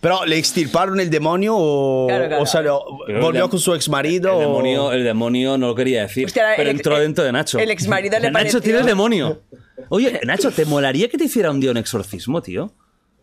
Pero, 0.00 0.24
¿le 0.26 0.38
extirparon 0.38 1.00
el 1.00 1.10
demonio 1.10 1.54
o, 1.56 2.06
Claro, 2.06 2.28
claro. 2.28 2.42
o 2.42 2.46
salió- 2.46 2.84
volvió 3.20 3.48
con 3.50 3.58
su 3.58 3.74
ex 3.74 3.88
marido? 3.88 4.32
El 4.34 4.38
demonio, 4.40 4.92
el 4.92 5.02
demonio 5.04 5.58
no 5.58 5.68
lo 5.68 5.74
quería 5.74 6.02
decir. 6.02 6.26
Hostia, 6.26 6.44
pero 6.56 6.70
el- 6.70 6.76
entró 6.76 6.96
el- 6.96 7.02
dentro 7.02 7.24
de 7.24 7.32
Nacho. 7.32 7.58
el 7.58 7.70
exmarido 7.70 8.14
le 8.18 8.30
Nacho 8.30 8.32
pareció- 8.32 8.60
tiene 8.60 8.78
el 8.80 8.86
demonio. 8.86 9.40
Oye, 9.88 10.20
Nacho, 10.24 10.50
¿te 10.52 10.64
molaría 10.66 11.08
que 11.08 11.18
te 11.18 11.24
hiciera 11.24 11.50
un 11.50 11.58
día 11.58 11.70
un 11.72 11.78
exorcismo, 11.78 12.42
tío? 12.42 12.72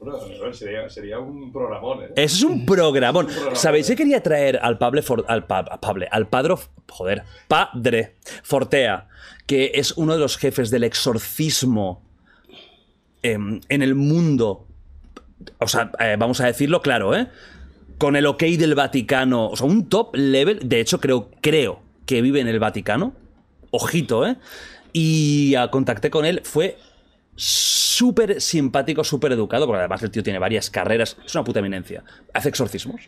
Bueno, 0.02 0.52
sería, 0.54 0.90
sería 0.90 1.20
un 1.20 1.52
programón, 1.52 2.04
¿eh? 2.04 2.08
Eso 2.16 2.36
es 2.38 2.44
un 2.44 2.66
programón. 2.66 3.28
programón. 3.28 3.56
¿Sabéis 3.56 3.88
que 3.88 3.96
quería 3.96 4.24
traer 4.24 4.58
al 4.62 4.78
Pable, 4.80 5.04
For- 5.04 5.26
al, 5.28 5.46
pa- 5.46 5.60
a 5.60 5.80
Pable, 5.80 6.08
al 6.12 6.28
padre, 6.28 6.56
joder, 6.90 7.24
padre 7.48 8.16
Fortea, 8.42 9.08
que 9.46 9.72
es 9.76 9.92
uno 9.98 10.14
de 10.14 10.20
los 10.20 10.38
jefes 10.38 10.72
del 10.72 10.84
exorcismo 10.86 12.02
em, 13.22 13.62
en 13.70 13.82
el 13.84 13.94
mundo? 13.94 14.66
O 15.60 15.68
sea, 15.68 15.92
eh, 16.00 16.16
vamos 16.18 16.42
a 16.42 16.48
decirlo 16.48 16.82
claro, 16.82 17.16
¿eh? 17.16 17.28
Con 18.00 18.16
el 18.16 18.26
ok 18.26 18.42
del 18.44 18.74
Vaticano, 18.74 19.50
o 19.50 19.56
sea, 19.56 19.68
un 19.68 19.88
top 19.88 20.16
level. 20.16 20.68
De 20.68 20.80
hecho, 20.80 21.00
creo, 21.00 21.30
creo 21.42 21.80
que 22.08 22.24
vive 22.24 22.40
en 22.40 22.48
el 22.48 22.58
Vaticano. 22.60 23.14
Ojito, 23.70 24.26
¿eh? 24.26 24.38
Y 24.94 25.54
contacté 25.70 26.10
con 26.10 26.26
él, 26.26 26.42
fue 26.44 26.78
súper 27.36 28.42
simpático, 28.42 29.04
súper 29.04 29.32
educado, 29.32 29.66
porque 29.66 29.80
además 29.80 30.04
el 30.04 30.12
tío 30.12 30.24
tiene 30.24 30.40
varias 30.40 30.70
carreras, 30.70 31.18
es 31.26 31.36
una 31.36 31.44
puta 31.44 31.60
eminencia. 31.60 32.04
Hace 32.34 32.50
exorcismos. 32.50 33.02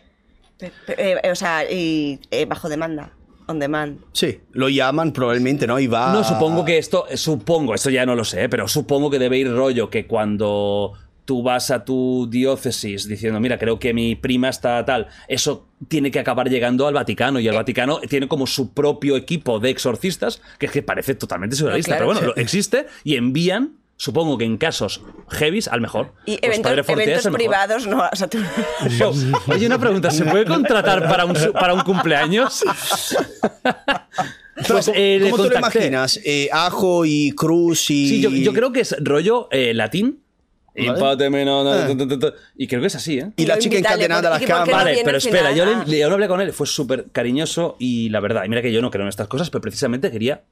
Pe- 0.58 0.72
eh, 0.88 1.30
o 1.30 1.34
sea, 1.34 1.70
y 1.70 2.20
eh, 2.30 2.44
bajo 2.46 2.68
demanda. 2.68 3.12
On 3.46 3.58
demand. 3.58 4.00
Sí, 4.12 4.40
lo 4.52 4.70
llaman 4.70 5.12
probablemente, 5.12 5.66
¿no? 5.66 5.78
Y 5.78 5.86
va... 5.86 6.14
No, 6.14 6.24
supongo 6.24 6.64
que 6.64 6.78
esto, 6.78 7.04
supongo, 7.14 7.74
esto 7.74 7.90
ya 7.90 8.06
no 8.06 8.14
lo 8.14 8.24
sé, 8.24 8.48
pero 8.48 8.66
supongo 8.68 9.10
que 9.10 9.18
debe 9.18 9.36
ir 9.36 9.52
rollo 9.52 9.90
que 9.90 10.06
cuando 10.06 10.94
tú 11.26 11.42
vas 11.42 11.70
a 11.70 11.84
tu 11.84 12.26
diócesis 12.30 13.06
diciendo, 13.06 13.40
mira, 13.40 13.58
creo 13.58 13.78
que 13.78 13.92
mi 13.92 14.14
prima 14.14 14.48
está 14.48 14.82
tal, 14.86 15.08
eso 15.28 15.68
tiene 15.88 16.10
que 16.10 16.20
acabar 16.20 16.48
llegando 16.48 16.86
al 16.86 16.94
Vaticano 16.94 17.38
y 17.38 17.46
el 17.46 17.54
Vaticano 17.54 18.00
tiene 18.00 18.28
como 18.28 18.46
su 18.46 18.72
propio 18.72 19.16
equipo 19.16 19.58
de 19.58 19.70
exorcistas, 19.70 20.40
que 20.58 20.66
es 20.66 20.72
que 20.72 20.82
parece 20.82 21.14
totalmente 21.14 21.54
surrealista, 21.56 21.96
claro. 21.96 22.12
pero 22.12 22.20
bueno, 22.20 22.34
existe 22.36 22.86
y 23.04 23.16
envían, 23.16 23.76
supongo 23.96 24.36
que 24.38 24.44
en 24.44 24.56
casos 24.58 25.00
heavies, 25.30 25.68
al 25.68 25.80
mejor. 25.80 26.12
Y 26.26 26.36
Pues 26.38 26.58
eventos, 26.58 26.72
el 26.72 26.76
mejor. 27.24 27.32
privados, 27.34 27.86
no. 27.86 28.02
O 28.12 28.16
sea, 28.16 28.28
tú- 28.28 28.38
Oye, 29.48 29.66
una 29.66 29.78
pregunta, 29.78 30.10
¿se 30.10 30.24
puede 30.24 30.44
contratar 30.44 31.08
para 31.08 31.24
un, 31.24 31.34
para 31.52 31.74
un 31.74 31.80
cumpleaños? 31.82 32.62
Pues, 34.68 34.86
¿cómo- 34.86 34.96
eh, 34.96 35.18
le 35.20 35.30
¿Cómo 35.30 35.42
te 35.42 35.50
lo 35.50 35.58
imaginas? 35.58 36.20
Eh, 36.24 36.48
ajo 36.52 37.04
y 37.04 37.32
cruz 37.32 37.90
y... 37.90 38.08
Sí, 38.08 38.20
yo, 38.20 38.30
yo 38.30 38.52
creo 38.52 38.70
que 38.72 38.80
es 38.80 38.94
rollo 39.00 39.48
eh, 39.50 39.74
latín. 39.74 40.20
Vale. 40.76 40.88
Empáteme, 40.90 41.44
no, 41.44 41.64
no, 41.64 41.72
Ah. 41.72 41.86
tu, 41.88 41.96
tu, 41.96 42.06
tu, 42.08 42.18
tu. 42.20 42.32
Y 42.56 42.68
creo 42.68 42.80
que 42.80 42.86
es 42.86 42.94
así, 42.94 43.18
¿eh? 43.18 43.30
Y 43.36 43.46
la 43.46 43.56
Lo 43.56 43.60
chica 43.60 43.78
encadenada 43.78 44.28
a 44.28 44.30
la 44.30 44.38
porque- 44.38 44.46
¿por 44.52 44.64
qué 44.64 44.70
no 44.70 44.76
cama. 44.76 44.84
Vale, 44.84 45.02
pero 45.04 45.18
espera, 45.18 45.50
yo, 45.52 45.64
le, 45.86 45.98
yo 45.98 46.08
no 46.08 46.14
hablé 46.14 46.28
con 46.28 46.40
él, 46.40 46.52
fue 46.52 46.66
súper 46.68 47.06
cariñoso 47.10 47.74
y 47.80 48.10
la 48.10 48.20
verdad, 48.20 48.44
y 48.44 48.48
mira 48.48 48.62
que 48.62 48.72
yo 48.72 48.80
no 48.80 48.90
creo 48.92 49.02
en 49.02 49.08
estas 49.08 49.26
cosas, 49.28 49.50
pero 49.50 49.60
precisamente 49.62 50.10
quería. 50.12 50.42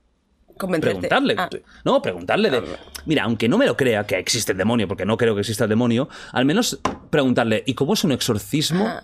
Preguntarle. 0.81 1.35
Ah. 1.39 1.49
No, 1.85 2.01
preguntarle 2.03 2.51
de. 2.51 2.63
Mira, 3.07 3.25
aunque 3.25 3.49
no 3.49 3.59
me 3.59 3.67
lo 3.67 3.77
crea 3.77 4.07
que 4.07 4.19
existe 4.19 4.53
el 4.53 4.59
demonio, 4.59 4.87
porque 4.89 5.05
no 5.05 5.17
creo 5.17 5.35
que 5.35 5.41
exista 5.41 5.65
el 5.65 5.71
demonio, 5.71 6.09
al 6.33 6.45
menos 6.45 6.81
preguntarle, 7.11 7.63
¿y 7.67 7.75
cómo 7.75 7.95
es 7.95 8.05
un 8.05 8.13
exorcismo 8.13 8.87
Ah. 8.87 9.03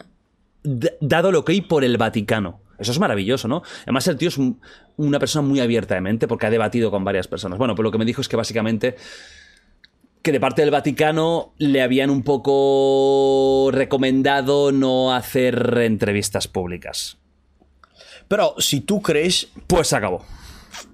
dado 1.01 1.33
lo 1.33 1.45
que 1.45 1.53
hay 1.53 1.61
por 1.61 1.85
el 1.85 1.97
Vaticano? 1.97 2.61
Eso 2.79 2.93
es 2.93 2.99
maravilloso, 3.01 3.49
¿no? 3.49 3.63
Además, 3.83 4.07
el 4.07 4.17
tío 4.17 4.29
es 4.29 4.39
un- 4.39 4.61
una 4.97 5.19
persona 5.19 5.47
muy 5.47 5.59
abierta 5.61 5.95
de 5.97 6.01
mente 6.01 6.29
porque 6.29 6.47
ha 6.47 6.51
debatido 6.51 6.91
con 6.93 7.03
varias 7.05 7.27
personas. 7.27 7.59
Bueno, 7.59 7.75
pues 7.75 7.83
lo 7.85 7.91
que 7.91 7.99
me 7.99 8.05
dijo 8.05 8.21
es 8.21 8.29
que 8.29 8.37
básicamente 8.37 8.95
que 10.23 10.33
de 10.33 10.41
parte 10.41 10.63
del 10.63 10.71
Vaticano 10.71 11.55
le 11.59 11.81
habían 11.83 12.11
un 12.11 12.23
poco 12.23 13.71
recomendado 13.73 14.73
no 14.73 15.15
hacer 15.15 15.79
entrevistas 15.79 16.49
públicas. 16.49 17.17
Pero 18.29 18.55
si 18.59 18.81
tú 18.83 19.01
crees, 19.01 19.49
Pues 19.67 19.93
acabó. 19.93 20.25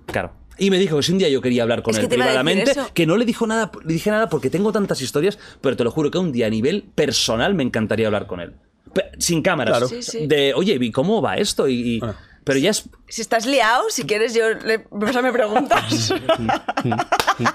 Claro. 0.07 0.33
Y 0.59 0.71
me 0.71 0.79
dijo 0.79 0.97
que 0.97 1.03
si 1.03 1.13
un 1.13 1.19
día 1.19 1.29
yo 1.29 1.41
quería 1.41 1.63
hablar 1.63 1.83
con 1.83 1.93
Es 1.93 1.99
él 1.99 2.05
que 2.09 2.09
privadamente, 2.17 2.73
que 2.95 3.07
no 3.07 3.17
le 3.17 3.25
dijo 3.25 3.47
nada, 3.47 3.71
le 3.85 3.93
dije 3.93 4.11
nada 4.11 4.29
porque 4.29 4.51
tengo 4.51 4.73
tantas 4.73 5.01
historias, 5.03 5.39
pero 5.61 5.77
te 5.77 5.85
lo 5.85 5.91
juro 5.91 6.11
que 6.11 6.19
un 6.19 6.33
día 6.33 6.47
a 6.47 6.51
nivel 6.51 6.85
personal 6.95 7.55
me 7.55 7.63
encantaría 7.63 8.07
hablar 8.07 8.27
con 8.27 8.41
él. 8.41 8.53
Pe- 8.93 9.11
Sin 9.19 9.43
cámaras. 9.43 9.73
Claro. 9.79 9.89
Sí, 9.89 10.03
sí. 10.03 10.27
De, 10.27 10.55
oye, 10.55 10.79
¿y 10.81 10.91
cómo 10.93 11.21
va 11.21 11.37
esto? 11.37 11.67
Y, 11.69 11.97
y- 11.97 12.01
Pero 12.45 12.59
ya 12.59 12.71
es. 12.71 12.85
Si 13.09 13.21
estás 13.23 13.47
liado, 13.47 13.85
si 13.91 14.05
quieres, 14.05 14.35
yo 14.35 14.51
le, 14.51 14.81
pues 14.81 15.15
me 15.23 15.33
preguntas. 15.33 16.13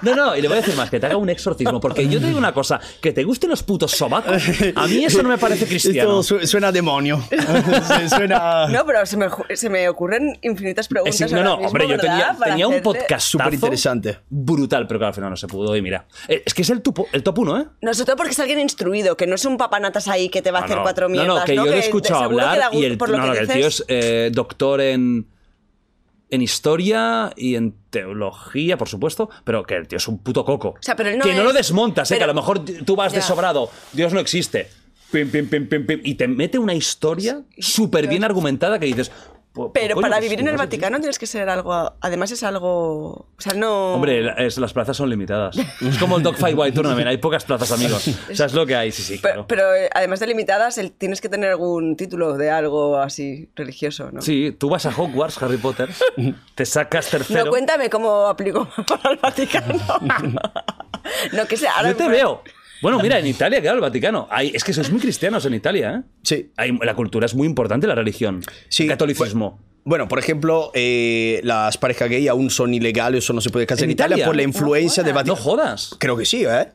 No, 0.02 0.14
no, 0.14 0.36
y 0.36 0.42
le 0.42 0.48
voy 0.48 0.58
a 0.58 0.60
decir 0.60 0.74
más, 0.76 0.90
que 0.90 1.00
te 1.00 1.06
haga 1.06 1.16
un 1.16 1.30
exorcismo. 1.30 1.80
Porque 1.80 2.06
yo 2.06 2.20
te 2.20 2.26
digo 2.26 2.38
una 2.38 2.52
cosa, 2.52 2.78
que 3.00 3.12
te 3.12 3.24
gusten 3.24 3.48
los 3.48 3.62
putos 3.62 3.92
sobacos, 3.92 4.42
a 4.74 4.86
mí 4.86 5.04
eso 5.06 5.22
no 5.22 5.30
me 5.30 5.38
parece 5.38 5.66
cristiano. 5.66 6.20
esto 6.20 6.46
suena 6.46 6.68
a 6.68 6.72
demonio. 6.72 7.22
Suena 8.08 8.66
No, 8.68 8.84
pero 8.84 9.06
se 9.06 9.16
me, 9.16 9.28
se 9.54 9.70
me 9.70 9.88
ocurren 9.88 10.38
infinitas 10.42 10.86
preguntas. 10.88 11.18
Es- 11.20 11.32
no, 11.32 11.38
ahora 11.38 11.48
no, 11.50 11.56
mismo, 11.56 11.68
hombre, 11.68 11.88
yo 11.88 11.98
tenía, 11.98 12.36
tenía 12.44 12.68
un 12.68 12.82
podcast 12.82 13.26
Súper 13.26 13.54
interesante. 13.54 14.18
brutal, 14.28 14.86
pero 14.86 14.98
claro, 15.00 15.08
al 15.08 15.14
final 15.14 15.30
no 15.30 15.36
se 15.36 15.46
pudo. 15.48 15.74
Y 15.76 15.82
mira, 15.82 16.06
eh, 16.28 16.42
es 16.44 16.52
que 16.52 16.60
es 16.62 16.70
el, 16.70 16.82
tupo- 16.82 17.06
el 17.12 17.22
top 17.22 17.38
1, 17.38 17.60
¿eh? 17.60 17.66
No, 17.80 17.94
sobre 17.94 18.06
todo 18.06 18.16
porque 18.16 18.32
es 18.32 18.38
alguien 18.40 18.60
instruido, 18.60 19.16
que 19.16 19.26
no 19.26 19.34
es 19.34 19.44
un 19.46 19.56
papanatas 19.56 20.08
ahí 20.08 20.28
que 20.28 20.42
te 20.42 20.50
va 20.50 20.58
a 20.58 20.62
Ah, 20.62 20.64
hacer 20.66 20.76
no. 20.76 20.82
cuatro 20.82 21.08
No, 21.08 21.12
mierdas. 21.14 21.38
no, 21.40 21.44
que 21.44 21.54
yo 21.56 21.64
le 21.64 21.76
he 21.76 21.78
escuchado 21.78 22.20
que 22.20 22.24
hablar 22.26 22.68
y 22.72 22.84
el, 22.84 22.98
por 22.98 23.08
lo 23.08 23.16
no, 23.16 23.22
que 23.22 23.28
no, 23.28 23.34
que 23.34 23.40
el 23.40 23.46
dices. 23.46 23.58
tío 23.58 23.66
es 23.68 23.84
eh, 23.88 24.30
doctor 24.32 24.79
en, 24.80 25.26
en 26.30 26.42
historia 26.42 27.32
y 27.36 27.56
en 27.56 27.74
teología, 27.90 28.76
por 28.76 28.88
supuesto, 28.88 29.30
pero 29.44 29.64
que 29.64 29.76
el 29.76 29.88
tío 29.88 29.98
es 29.98 30.08
un 30.08 30.18
puto 30.18 30.44
coco. 30.44 30.76
sea, 30.80 30.96
pero 30.96 31.10
él 31.10 31.18
no 31.18 31.24
que 31.24 31.34
no 31.34 31.44
lo 31.44 31.52
desmontas, 31.52 32.10
eh, 32.10 32.18
que 32.18 32.24
a 32.24 32.26
lo 32.26 32.34
mejor 32.34 32.64
tú 32.64 32.96
vas 32.96 33.12
de 33.12 33.22
sobrado, 33.22 33.70
Dios 33.92 34.12
no 34.12 34.20
existe. 34.20 34.68
Pim, 35.10 35.28
pim, 35.28 35.48
pim, 35.48 35.68
pim, 35.68 35.86
pim, 35.86 36.00
y 36.04 36.14
te 36.14 36.28
mete 36.28 36.58
una 36.58 36.74
historia 36.74 37.42
súper 37.58 38.06
bien 38.06 38.24
argumentada 38.24 38.78
que 38.78 38.86
dices... 38.86 39.10
"Pues, 39.52 39.70
Pero 39.74 39.94
coño, 39.96 40.02
para 40.02 40.16
pues, 40.16 40.24
vivir 40.24 40.40
en 40.40 40.46
el 40.48 40.54
igual 40.54 40.68
sí". 40.68 40.76
Vaticano 40.76 40.98
tienes 40.98 41.18
que 41.18 41.26
ser 41.26 41.48
algo. 41.48 41.92
Además, 42.00 42.30
es 42.30 42.42
algo. 42.44 43.10
O 43.36 43.40
sea, 43.40 43.52
no. 43.54 43.94
Hombre, 43.94 44.32
es- 44.46 44.58
las 44.58 44.72
plazas 44.72 44.96
son 44.96 45.10
limitadas. 45.10 45.56
Es 45.80 45.98
como 45.98 46.18
el 46.18 46.22
Dogfight 46.22 46.56
White 46.56 46.74
Tournament, 46.76 47.08
hay 47.08 47.16
pocas 47.16 47.44
plazas, 47.44 47.72
amigos. 47.72 48.06
O 48.30 48.34
sea, 48.34 48.46
es 48.46 48.52
lo 48.54 48.64
que 48.64 48.76
hay, 48.76 48.92
sí, 48.92 49.02
sí, 49.02 49.18
Pero, 49.20 49.46
claro. 49.46 49.46
pero, 49.48 49.74
eh, 49.74 49.90
además 49.92 50.20
de 50.20 50.28
limitadas, 50.28 50.78
el- 50.78 50.92
tienes 50.92 51.20
que 51.20 51.28
tener 51.28 51.50
algún 51.50 51.96
título 51.96 52.36
de 52.36 52.50
algo 52.50 52.96
así 52.98 53.48
religioso, 53.56 54.10
¿no? 54.12 54.22
Sí, 54.22 54.54
tú 54.58 54.68
vas 54.70 54.86
a 54.86 54.90
Hogwarts, 54.90 55.42
Harry 55.42 55.56
Potter, 55.56 55.88
te 56.54 56.64
sacas 56.64 57.08
tercero. 57.10 57.44
No, 57.46 57.50
cuéntame 57.50 57.90
cómo 57.90 58.26
aplico 58.26 58.68
para 58.86 59.10
el 59.14 59.16
Vaticano. 59.18 59.74
no, 61.32 61.46
que 61.46 61.56
sea. 61.56 61.72
ahora 61.76 61.90
Yo 61.90 61.96
te 61.96 62.04
me- 62.04 62.10
veo. 62.10 62.42
Bueno, 62.82 62.98
mira, 63.00 63.18
en 63.18 63.26
Italia, 63.26 63.60
claro, 63.60 63.76
el 63.76 63.80
Vaticano. 63.82 64.26
Hay- 64.30 64.52
es 64.54 64.64
que 64.64 64.72
sois 64.72 64.90
muy 64.90 65.00
cristianos 65.00 65.44
en 65.46 65.54
Italia, 65.54 65.96
¿eh? 66.04 66.08
Sí. 66.22 66.50
Hay- 66.56 66.76
la 66.82 66.94
cultura 66.94 67.26
es 67.26 67.34
muy 67.34 67.46
importante, 67.46 67.86
la 67.86 67.94
religión. 67.94 68.42
Sí, 68.68 68.84
el 68.84 68.88
catolicismo. 68.90 69.58
Bueno, 69.84 70.08
por 70.08 70.18
ejemplo, 70.18 70.70
eh, 70.74 71.40
las 71.42 71.78
parejas 71.78 72.08
gay 72.10 72.28
aún 72.28 72.50
son 72.50 72.74
ilegales 72.74 73.28
o 73.30 73.32
no 73.32 73.40
se 73.40 73.50
puede 73.50 73.66
casar 73.66 73.84
¿En 73.84 73.90
en, 73.90 73.94
Italia, 73.94 74.14
Italia? 74.16 74.26
por 74.26 74.36
la 74.36 74.42
influencia 74.42 75.02
no 75.02 75.12
Vaticano. 75.14 75.36
jodas. 75.36 75.96
Creo 75.98 76.16
que 76.16 76.24
sí, 76.26 76.44
¿eh? 76.44 76.68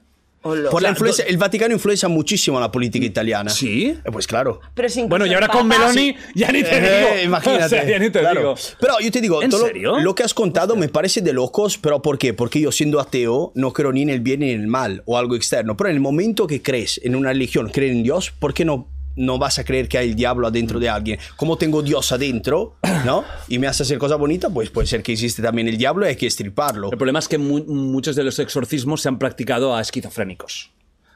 Por 0.46 0.82
la 0.84 0.90
sea, 0.90 0.90
influencia, 0.92 1.26
el 1.26 1.38
Vaticano 1.38 1.74
influencia 1.74 2.08
muchísimo 2.08 2.58
a 2.60 2.62
la 2.62 2.72
política 2.72 3.04
italiana. 3.06 3.50
¿Sí? 3.50 3.88
Eh, 4.04 4.12
Pues 4.12 4.28
claro. 4.28 4.62
Pero 4.76 4.88
sin 4.90 5.10
Bueno, 5.10 5.26
y 5.26 5.34
ahora 5.34 5.48
con 5.48 5.68
Meloni 5.68 6.16
ya 6.36 6.52
ni 6.52 6.62
te 6.62 6.78
Eh, 6.78 6.82
digo. 7.16 7.24
imagínate. 7.26 7.64
O 7.66 7.70
sea, 7.70 7.84
ya 7.88 7.98
ni 7.98 8.10
te 8.12 8.20
Claro. 8.20 8.40
digo. 8.40 8.56
Pero 8.80 8.94
yo 9.02 9.12
te 9.12 9.22
digo, 9.22 9.42
¿En 9.42 9.50
todo 9.50 9.62
lo- 9.62 9.68
serio? 9.68 10.00
Lo, 10.00 10.14
que 10.14 10.24
has 10.24 10.34
contado 10.36 10.76
me 10.76 10.88
parece 10.88 11.22
de 11.22 11.34
locos, 11.34 11.78
pero 11.80 12.02
¿por 12.02 12.18
qué? 12.20 12.34
Porque 12.36 12.60
yo 12.62 12.72
siendo 12.72 13.00
ateo 13.00 13.52
no 13.56 13.74
creo 13.74 13.92
ni 13.92 14.04
en 14.04 14.10
el 14.10 14.20
bien 14.20 14.42
ni 14.42 14.52
en 14.52 14.62
el 14.62 14.68
mal 14.68 15.02
o 15.06 15.18
algo 15.18 15.36
externo. 15.36 15.76
Pero 15.76 15.90
en 15.90 15.96
el 15.96 16.02
momento 16.02 16.46
que 16.46 16.62
crees 16.62 17.02
en 17.04 17.16
una 17.16 17.30
religión, 17.32 17.70
crees 17.70 17.92
en 17.94 18.04
Dios, 18.04 18.32
¿por 18.38 18.54
qué 18.54 18.66
no, 18.66 18.88
no 19.16 19.38
vas 19.38 19.60
a 19.60 19.64
creer 19.64 19.88
que 19.88 19.98
hay 19.98 20.10
el 20.10 20.16
diablo 20.16 20.48
adentro 20.48 20.80
de 20.80 20.90
alguien? 20.90 21.20
Como 21.36 21.58
tengo 21.58 21.82
Dios 21.82 22.12
adentro, 22.12 22.76
¿no? 23.06 23.24
Y 23.48 23.60
me 23.60 23.68
hace 23.68 23.84
hacer 23.84 23.98
cosas 23.98 24.18
bonitas, 24.18 24.52
pues 24.54 24.70
puede 24.70 24.88
ser 24.88 25.04
que 25.04 25.14
existe 25.14 25.42
también 25.42 25.68
el 25.68 25.78
diablo 25.78 26.06
y 26.06 26.10
hay 26.10 26.16
que 26.16 26.28
estriparlo. 26.28 26.90
El 26.92 26.98
problema 26.98 27.20
es 27.20 27.28
que 27.28 27.38
mu- 27.38 27.64
muchos 27.66 28.16
de 28.16 28.24
los 28.24 28.40
exorcismos 28.40 29.02
se 29.02 29.10
han 29.10 29.20
practicado 29.20 29.76
a 29.76 29.82
esquizofrénicos, 29.82 30.72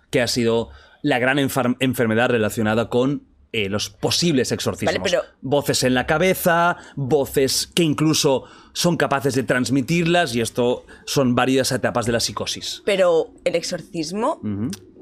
que 0.09 0.21
ha 0.21 0.27
sido 0.27 0.69
la 1.01 1.17
gran 1.19 1.39
enfermedad 1.39 2.29
relacionada 2.29 2.89
con 2.89 3.23
eh, 3.51 3.67
los 3.67 3.89
posibles 3.89 4.51
exorcismos. 4.51 4.93
Vale, 4.95 5.03
pero- 5.03 5.23
Voces 5.41 5.83
en 5.83 5.95
la 5.95 6.05
cabeza, 6.05 6.77
voces 6.95 7.71
que 7.73 7.81
incluso 7.81 8.43
son 8.73 8.95
capaces 8.95 9.33
de 9.33 9.41
transmitirlas, 9.41 10.35
y 10.35 10.41
esto 10.41 10.85
son 11.05 11.33
varias 11.33 11.71
etapas 11.71 12.05
de 12.05 12.11
la 12.11 12.19
psicosis. 12.19 12.83
Pero 12.85 13.31
el 13.45 13.55
exorcismo, 13.55 14.39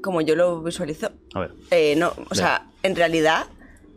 como 0.02 0.22
yo 0.22 0.34
lo 0.34 0.62
visualizo, 0.62 1.10
A 1.34 1.40
ver. 1.40 1.50
eh, 1.70 1.94
no, 1.98 2.14
o 2.30 2.34
sea, 2.34 2.67
en 2.82 2.96
realidad 2.96 3.46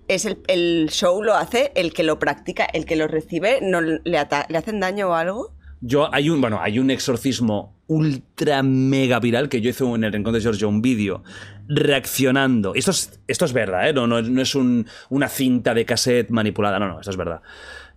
es 0.08 0.26
el, 0.26 0.40
el 0.48 0.90
show 0.92 1.24
lo 1.24 1.36
hace 1.36 1.72
el 1.76 1.94
que 1.94 2.04
lo 2.04 2.20
practica, 2.20 2.66
el 2.66 2.86
que 2.86 2.96
lo 2.96 3.08
recibe, 3.08 3.60
no 3.62 3.80
le, 3.82 4.18
ata- 4.18 4.46
le 4.50 4.58
hacen 4.58 4.80
daño 4.80 5.10
o 5.10 5.14
algo. 5.14 5.54
Yo, 5.82 6.14
hay 6.14 6.30
un, 6.30 6.42
bueno, 6.42 6.60
hay 6.62 6.78
un 6.80 6.92
exorcismo 6.92 7.76
ultra 7.88 8.62
mega 8.64 9.20
viral 9.20 9.50
que 9.50 9.62
yo 9.62 9.70
hice 9.70 9.84
en 9.86 10.04
el 10.04 10.14
Rincón 10.14 10.34
de 10.34 10.42
Giorgio, 10.42 10.70
un 10.70 10.82
vídeo 10.82 11.24
reaccionando. 11.68 12.74
Esto 12.76 12.92
es, 12.92 13.20
esto 13.28 13.46
es 13.46 13.54
verdad, 13.54 13.90
¿eh? 13.90 13.94
No, 13.94 14.08
no, 14.08 14.20
es- 14.20 14.30
no 14.30 14.42
es 14.42 14.56
un- 14.56 14.86
una 15.10 15.28
cinta 15.28 15.74
de 15.74 15.86
cassette 15.86 16.30
manipulada, 16.30 16.80
no, 16.80 16.88
no, 16.88 17.00
esto 17.00 17.12
es 17.12 17.18
verdad. 17.18 17.42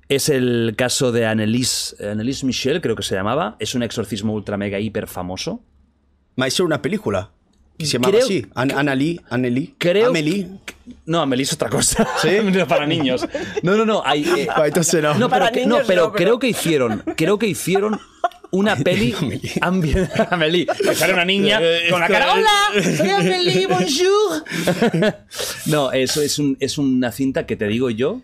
Es 0.09 0.29
el 0.29 0.75
caso 0.77 1.13
de 1.13 1.27
Annelise, 1.27 1.97
Annelise 2.11 2.45
Michel, 2.47 2.81
creo 2.81 2.95
que 2.97 3.03
se 3.03 3.15
llamaba. 3.15 3.57
Es 3.59 3.75
un 3.75 3.83
exorcismo 3.83 4.35
ultra 4.35 4.57
mega 4.57 4.79
hiper 4.79 5.07
famoso. 5.07 5.63
Ma 6.37 6.47
es 6.47 6.59
una 6.61 6.83
película 6.83 7.31
que 7.79 7.87
se 7.87 7.93
llamaba 7.95 8.13
Creo- 8.13 8.25
así. 8.25 8.47
An 8.55 8.71
Anneli, 8.71 9.21
Anneli. 9.31 9.75
Creo 9.79 10.09
Amelie. 10.09 10.49
No, 11.07 11.21
Amelie 11.21 11.43
es 11.45 11.53
otra 11.53 11.69
cosa. 11.71 12.07
¿Sí? 12.23 12.29
No, 12.43 12.67
para 12.69 12.87
niños. 12.87 13.27
No, 13.63 13.77
no, 13.77 13.85
no. 13.85 14.03
Hay, 14.05 14.25
eh, 14.25 14.49
Ah, 14.55 14.67
entonces 14.67 15.03
no. 15.03 15.15
No, 15.15 15.29
pero, 15.29 15.47
que- 15.53 15.67
no, 15.67 15.75
niños 15.77 15.87
pero 15.87 16.03
no, 16.05 16.13
pero- 16.13 16.17
creo 16.25 16.39
que 16.39 16.49
hicieron, 16.49 17.03
creo 17.17 17.39
que 17.39 17.47
hicieron 17.47 17.99
una 18.51 18.77
peli 18.77 19.13
ambi- 19.61 20.29
Amelie, 20.31 20.67
que 20.67 20.95
sale 20.95 21.13
una 21.13 21.25
niña 21.25 21.61
con 21.91 21.99
la 22.01 22.07
cara 22.09 22.33
¡Hola! 22.35 22.83
¡Soy 22.97 23.11
Amelie, 23.11 23.67
bonjour! 23.67 24.45
No, 25.67 25.91
eso 25.93 26.23
es, 26.23 26.39
un- 26.39 26.57
es 26.61 26.79
una 26.79 27.11
cinta 27.11 27.47
que 27.47 27.57
te 27.57 27.67
digo 27.67 27.91
yo 27.91 28.23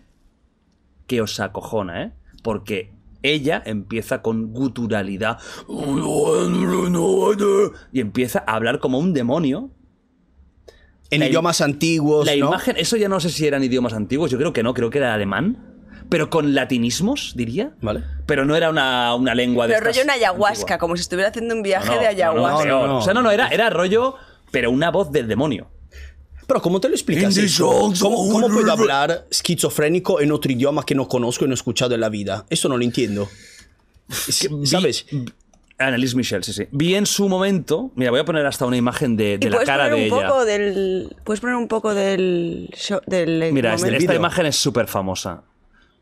que 1.07 1.19
os 1.21 1.39
acojona, 1.41 2.03
¿eh? 2.03 2.11
Porque 2.43 2.91
ella 3.23 3.61
empieza 3.65 4.21
con 4.21 4.51
guturalidad 4.53 5.37
y 7.91 7.99
empieza 7.99 8.43
a 8.47 8.55
hablar 8.55 8.79
como 8.79 8.99
un 8.99 9.13
demonio 9.13 9.69
En 11.09 11.19
La 11.19 11.27
idiomas 11.27 11.59
antiguos, 11.61 12.25
la 12.25 12.31
¿no? 12.35 12.47
imagen, 12.47 12.75
eso 12.77 12.95
ya 12.97 13.09
no 13.09 13.19
sé 13.19 13.29
si 13.29 13.45
eran 13.45 13.63
idiomas 13.63 13.93
antiguos, 13.93 14.31
yo 14.31 14.37
creo 14.37 14.53
que 14.53 14.63
no, 14.63 14.73
creo 14.73 14.89
que 14.89 14.97
era 14.99 15.13
alemán, 15.13 15.67
pero 16.09 16.29
con 16.29 16.53
latinismos, 16.55 17.33
diría. 17.35 17.73
Vale. 17.81 18.03
Pero 18.25 18.45
no 18.45 18.55
era 18.55 18.69
una, 18.69 19.13
una 19.15 19.35
lengua 19.35 19.67
de 19.67 19.73
Pero 19.73 19.85
rollo 19.87 20.01
en 20.01 20.09
ayahuasca, 20.09 20.61
antigua. 20.63 20.77
como 20.77 20.95
si 20.95 21.01
estuviera 21.01 21.29
haciendo 21.29 21.53
un 21.55 21.63
viaje 21.63 21.87
No, 21.89 21.95
no, 21.95 22.01
de 22.01 22.07
ayahuasca. 22.07 22.65
no, 22.65 22.71
no, 22.71 22.79
peor. 22.79 22.89
no. 22.89 22.97
O 22.97 23.01
sea, 23.01 23.13
no, 23.13 23.21
no, 23.21 23.31
era, 23.31 23.47
era 23.49 23.69
rollo, 23.69 24.15
pero 24.51 24.71
una 24.71 24.89
voz 24.89 25.11
del 25.11 25.27
demonio. 25.27 25.69
Pero 26.51 26.61
¿cómo 26.61 26.81
te 26.81 26.89
lo 26.89 26.95
explicas 26.95 27.37
eso? 27.37 27.65
¿Cómo, 27.65 27.85
of- 28.25 28.31
cómo 28.33 28.49
puedo 28.49 28.69
hablar 28.73 29.25
esquizofrénico 29.31 30.19
en 30.19 30.33
otro 30.33 30.51
idioma 30.51 30.83
que 30.85 30.93
no 30.95 31.07
conozco 31.07 31.45
y 31.45 31.47
no 31.47 31.53
he 31.53 31.55
escuchado 31.55 31.95
en 31.95 32.01
la 32.01 32.09
vida? 32.09 32.45
Eso 32.49 32.67
no 32.67 32.75
lo 32.75 32.83
entiendo. 32.83 33.29
Es- 34.09 34.49
¿Sabes? 34.65 35.05
Annalise 35.77 36.13
Michel, 36.17 36.43
sí, 36.43 36.51
sí. 36.51 36.67
Vi 36.71 36.95
en 36.95 37.05
su 37.05 37.29
momento. 37.29 37.91
Mira, 37.95 38.11
voy 38.11 38.19
a 38.19 38.25
poner 38.25 38.45
hasta 38.45 38.65
una 38.65 38.75
imagen 38.75 39.15
de, 39.15 39.39
la 39.41 39.49
puedes 39.51 39.65
cara 39.65 39.85
poner 39.85 39.97
de 39.97 40.11
un 40.11 40.17
ella. 40.19 40.27
poco 40.27 40.43
del. 40.45 41.15
Puedes 41.23 41.39
poner 41.39 41.55
un 41.55 41.67
poco 41.69 41.93
del. 41.93 42.69
show- 42.75 42.99
del 43.07 43.49
Mira, 43.53 43.73
este- 43.75 43.95
esta 43.95 44.13
imagen 44.13 44.45
es 44.47 44.57
súper 44.57 44.87
famosa. 44.87 45.43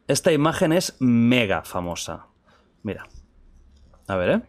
Esta 0.08 0.32
imagen 0.32 0.74
es 0.74 0.96
mega 0.98 1.64
famosa. 1.64 2.26
Mira. 2.82 3.08
A 4.08 4.16
ver, 4.16 4.30
¿eh? 4.32 4.42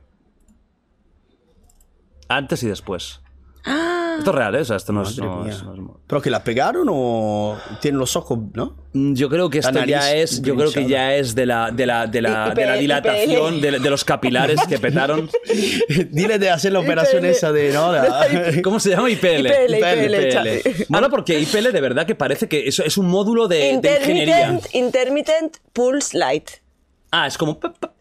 Antes 2.29 2.63
y 2.63 2.69
después. 2.69 3.21
Esto 3.65 4.31
es 4.31 4.37
real, 4.37 4.55
¿eh? 4.55 4.61
O 4.61 4.65
sea, 4.65 4.77
esto 4.77 4.93
no 4.93 5.03
es... 5.03 5.19
Madre 5.19 5.31
no 5.31 5.43
mía. 5.45 5.53
es- 5.53 5.63
no 5.63 5.73
es 5.75 5.79
mo- 5.81 6.01
¿Pero 6.07 6.21
que 6.23 6.31
la 6.31 6.43
pegaron 6.43 6.87
o 6.91 7.57
tienen 7.81 7.99
los 7.99 8.17
ojos, 8.17 8.39
no? 8.55 8.75
Mm, 8.93 9.15
Yo 9.15 9.29
creo 9.29 9.49
que 9.49 9.59
esto 9.59 9.85
ya 9.85 10.13
es, 10.15 10.43
yo 10.43 10.57
creo 10.57 10.73
que 10.73 10.87
ya 10.89 11.15
es 11.15 11.35
de 11.35 11.47
la, 11.47 11.71
de 11.71 11.87
la, 11.87 12.07
de 12.07 12.21
la, 12.21 12.51
de 12.51 12.67
la 12.67 12.75
dilatación 12.75 13.61
de, 13.61 13.79
de 13.79 13.91
los 13.91 14.05
capilares 14.05 14.61
que 14.69 14.79
petaron. 14.79 15.31
Dile 16.11 16.39
de 16.39 16.51
hacer 16.51 16.73
la 16.73 16.81
operación 16.81 17.23
IPL. 17.25 17.31
esa 17.31 17.53
de, 17.53 17.73
¿no? 17.73 17.93
La- 17.93 18.27
¿Cómo 18.65 18.81
se 18.81 18.91
llama? 18.91 19.09
IPL. 19.11 19.47
IPL, 19.47 19.75
IPL, 19.77 20.33
Xavi. 20.33 20.61
Mola 20.89 21.09
porque 21.09 21.39
IPL 21.39 21.71
de 21.73 21.81
verdad 21.81 22.07
que 22.07 22.15
parece 22.15 22.49
que 22.49 22.67
eso 22.67 22.83
es 22.85 22.99
un 22.99 23.07
módulo 23.09 23.47
de, 23.47 23.79
de 23.81 23.97
ingeniería. 23.99 24.41
Intermittent, 24.51 24.75
intermittent 24.75 25.57
Pulse 25.73 26.19
Light. 26.19 26.51
Ah, 27.13 27.27
es 27.27 27.37
como... 27.37 27.59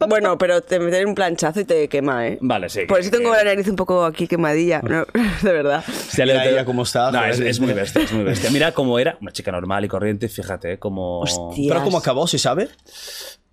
Bueno, 0.07 0.37
pero 0.37 0.61
te 0.61 0.79
meten 0.79 1.07
un 1.07 1.15
planchazo 1.15 1.59
y 1.61 1.65
te 1.65 1.87
quema, 1.87 2.27
¿eh? 2.27 2.37
Vale, 2.41 2.69
sí. 2.69 2.81
Por 2.87 2.99
eso 2.99 3.09
tengo 3.09 3.31
que- 3.31 3.37
la 3.37 3.43
nariz 3.43 3.67
un 3.67 3.75
poco 3.75 4.05
aquí 4.05 4.27
quemadilla, 4.27 4.81
¿no? 4.81 5.05
de 5.41 5.51
verdad. 5.51 5.83
Hostia, 5.87 6.25
Mira 6.25 6.43
le- 6.45 6.51
ella 6.51 6.65
cómo 6.65 6.83
está, 6.83 7.11
No, 7.11 7.25
es, 7.25 7.59
muy 7.59 7.73
bestia, 7.73 8.03
es 8.03 8.11
muy 8.11 8.23
bestia. 8.23 8.49
Mira 8.51 8.71
cómo 8.71 8.99
era 8.99 9.17
una 9.19 9.31
chica 9.31 9.51
normal 9.51 9.83
y 9.85 9.87
corriente, 9.87 10.29
fíjate, 10.29 10.77
como... 10.77 11.21
Hostia. 11.21 11.73
Pero 11.73 11.83
¿cómo 11.83 11.97
acabó? 11.97 12.27
¿Se 12.27 12.37
sabe? 12.37 12.69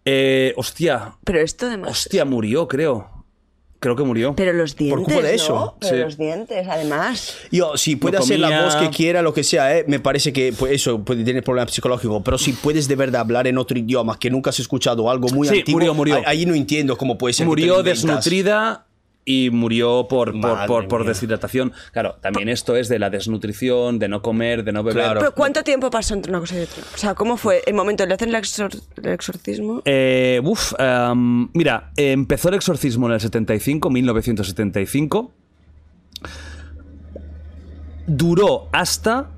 Eh, 0.04 0.52
hostia, 0.56 1.14
Pero 1.24 1.40
esto 1.40 1.66
además... 1.66 1.90
hostia, 1.90 2.24
murió, 2.24 2.68
creo. 2.68 3.15
Creo 3.78 3.94
que 3.94 4.02
murió. 4.04 4.34
Pero 4.34 4.52
los 4.54 4.74
dientes, 4.74 5.04
culpa 5.04 5.20
de 5.20 5.28
¿no? 5.28 5.34
eso. 5.34 5.76
Pero 5.80 5.96
Sí. 5.96 6.02
los 6.02 6.16
dientes, 6.16 6.66
además. 6.68 7.36
Yo, 7.52 7.76
si 7.76 7.96
puede 7.96 8.16
hacer 8.16 8.40
la 8.40 8.62
voz 8.64 8.74
que 8.76 8.88
quiera, 8.90 9.20
lo 9.20 9.34
que 9.34 9.44
sea, 9.44 9.76
¿eh? 9.76 9.84
me 9.86 10.00
parece 10.00 10.32
que 10.32 10.52
pues, 10.58 10.72
eso 10.72 11.04
puede 11.04 11.24
tener 11.24 11.44
problemas 11.44 11.72
psicológicos. 11.72 12.22
Pero 12.24 12.38
si 12.38 12.52
puedes 12.52 12.88
de 12.88 12.96
verdad 12.96 13.20
hablar 13.20 13.46
en 13.46 13.58
otro 13.58 13.78
idioma 13.78 14.18
que 14.18 14.30
nunca 14.30 14.48
has 14.50 14.58
escuchado 14.60 15.10
algo 15.10 15.28
muy 15.28 15.46
Sí, 15.48 15.58
antiguo, 15.58 15.78
murió, 15.80 15.94
murió. 15.94 16.22
ahí- 16.26 16.46
no 16.46 16.54
entiendo 16.54 16.96
cómo 16.96 17.18
puede 17.18 17.34
ser. 17.34 17.44
que 17.44 17.48
te 17.48 17.48
murió 17.50 17.82
desnutrida 17.82 18.85
y 19.28 19.50
murió 19.50 20.06
por, 20.08 20.40
por, 20.40 20.86
por, 20.86 21.04
deshidratación. 21.04 21.72
Claro, 21.92 22.14
también 22.22 22.48
esto 22.48 22.76
es 22.76 22.88
de 22.88 23.00
la 23.00 23.10
desnutrición, 23.10 23.98
de 23.98 24.08
no 24.08 24.22
comer, 24.22 24.62
de 24.62 24.70
no 24.72 24.84
beber. 24.84 25.02
Claro. 25.02 25.20
¿Pero 25.20 25.34
cuánto 25.34 25.64
tiempo 25.64 25.90
pasó 25.90 26.14
entre 26.14 26.30
una 26.30 26.38
cosa 26.38 26.58
y 26.58 26.62
otra? 26.62 26.82
O 26.94 26.96
sea, 26.96 27.14
¿cómo 27.14 27.36
fue 27.36 27.60
el 27.66 27.74
momento? 27.74 28.06
¿Le 28.06 28.14
hacen 28.14 28.28
el, 28.28 28.36
exor- 28.36 28.80
el 29.02 29.06
exorcismo? 29.12 29.82
Eh, 29.84 30.40
uf, 30.44 30.72
em, 30.78 31.48
mira, 31.54 31.90
empezó 31.96 32.50
el 32.50 32.54
exorcismo 32.54 33.08
en 33.08 33.14
el 33.14 33.20
75, 33.20 33.90
1975. 33.90 35.32
Duró 38.06 38.68
hasta. 38.72 39.30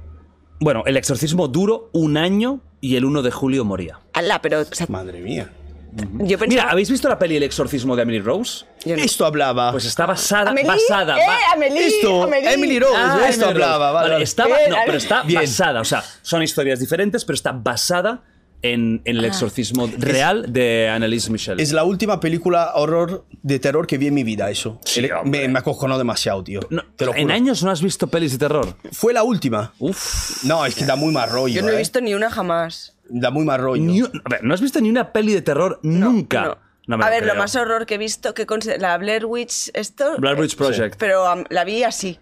Bueno, 0.61 0.83
el 0.85 0.99
exorcismo 0.99 1.49
duró 1.49 1.89
un 1.95 2.19
año 2.19 2.61
y 2.83 2.97
el 2.97 3.07
1 3.07 3.23
de 3.23 3.31
julio 3.31 3.65
moría. 3.65 4.01
Alá, 4.13 4.43
pero... 4.43 4.61
o 4.61 4.65
sea, 4.65 4.87
Madre 4.91 5.21
mía. 5.23 5.51
Yo 5.93 6.39
pensaba... 6.39 6.47
Mira, 6.49 6.71
¿habéis 6.71 6.91
visto 6.91 7.09
la 7.09 7.19
peli 7.19 7.37
El 7.37 7.43
exorcismo 7.43 7.97
de 7.97 8.03
Emily 8.03 8.21
Rose? 8.21 8.65
No. 8.87 8.95
Esto 8.95 9.27
hablaba. 9.27 9.73
Pues 9.73 9.85
está 9.85 10.07
basada. 10.07 10.51
Amelie, 10.51 10.69
basada 10.69 11.19
eh, 11.19 11.23
Amelie, 11.55 11.87
Esto, 11.87 12.25
Amelie. 12.25 12.53
Emily 12.53 12.79
Rose, 12.79 12.95
Ah, 12.97 13.17
esto 13.29 13.45
Emily 13.45 13.61
Rose. 13.61 13.65
hablaba. 13.65 13.93
Vale, 13.93 14.11
vale. 14.13 14.25
Estaba, 14.25 14.57
Bien, 14.57 14.71
no, 14.71 14.77
pero 14.87 14.99
está 14.99 15.23
Bien. 15.23 15.41
basada. 15.41 15.81
O 15.81 15.85
sea, 15.85 16.05
son 16.23 16.43
historias 16.43 16.79
diferentes, 16.81 17.25
pero 17.25 17.35
está 17.35 17.53
basada 17.53 18.23
en, 18.61 19.03
en 19.05 19.17
el 19.19 19.25
Ah. 19.25 19.29
exorcismo 19.29 19.89
real 19.99 20.53
de 20.53 20.89
Annelise 20.89 21.31
Michel. 21.31 21.61
Es 21.61 21.73
la 21.73 21.85
última 21.85 22.19
película 22.21 22.73
horror 22.75 23.25
de 23.43 23.59
terror 23.61 23.87
que 23.87 23.99
vi 23.99 24.09
en 24.09 24.15
mi 24.15 24.25
vida, 24.25 24.51
eso. 24.51 24.81
Sí, 24.85 25.01
El- 25.01 25.11
me, 25.25 25.47
me 25.49 25.59
acojonó 25.61 25.97
demasiado, 25.97 26.43
tío. 26.43 26.61
No, 26.71 26.83
Te 26.97 27.07
lo 27.07 27.15
en 27.15 27.31
años 27.31 27.63
no 27.63 27.71
has 27.71 27.81
visto 27.83 28.09
pelis 28.09 28.33
de 28.33 28.39
terror. 28.39 28.77
Fue 28.93 29.13
la 29.13 29.23
última. 29.23 29.73
Uf. 29.79 30.43
No, 30.45 30.67
es 30.67 30.75
que 30.75 30.85
da 30.85 30.97
muy 30.97 31.13
mal 31.13 31.31
rollo. 31.31 31.55
Yo 31.55 31.63
no 31.63 31.69
he 31.69 31.75
eh. 31.75 31.79
visto 31.79 32.01
ni 32.01 32.15
una 32.15 32.31
jamás. 32.31 32.95
Da 33.09 33.31
muy 33.31 33.45
mal 33.45 33.61
rollo. 33.61 33.83
Ni 33.83 34.01
a 34.01 34.09
ver, 34.29 34.45
no 34.45 34.55
has 34.55 34.61
visto 34.61 34.81
ni 34.81 34.91
una 34.91 35.13
peli 35.13 35.33
de 35.33 35.43
terror 35.43 35.81
nunca. 35.83 36.45
No. 36.45 36.69
No 36.87 36.97
me 36.97 37.05
a 37.05 37.11
ver, 37.11 37.27
lo 37.27 37.35
más 37.35 37.55
horror 37.55 37.85
que 37.85 37.97
he 37.97 37.99
visto, 37.99 38.33
que 38.33 38.47
la 38.79 38.97
Blair 38.97 39.27
Witch, 39.27 39.71
esto... 39.75 40.17
Blair 40.17 40.41
Witch 40.41 40.55
eh, 40.55 40.57
Project. 40.57 40.97
Pero 40.99 41.23
la 41.51 41.65
vi 41.65 41.85
así. 41.85 42.19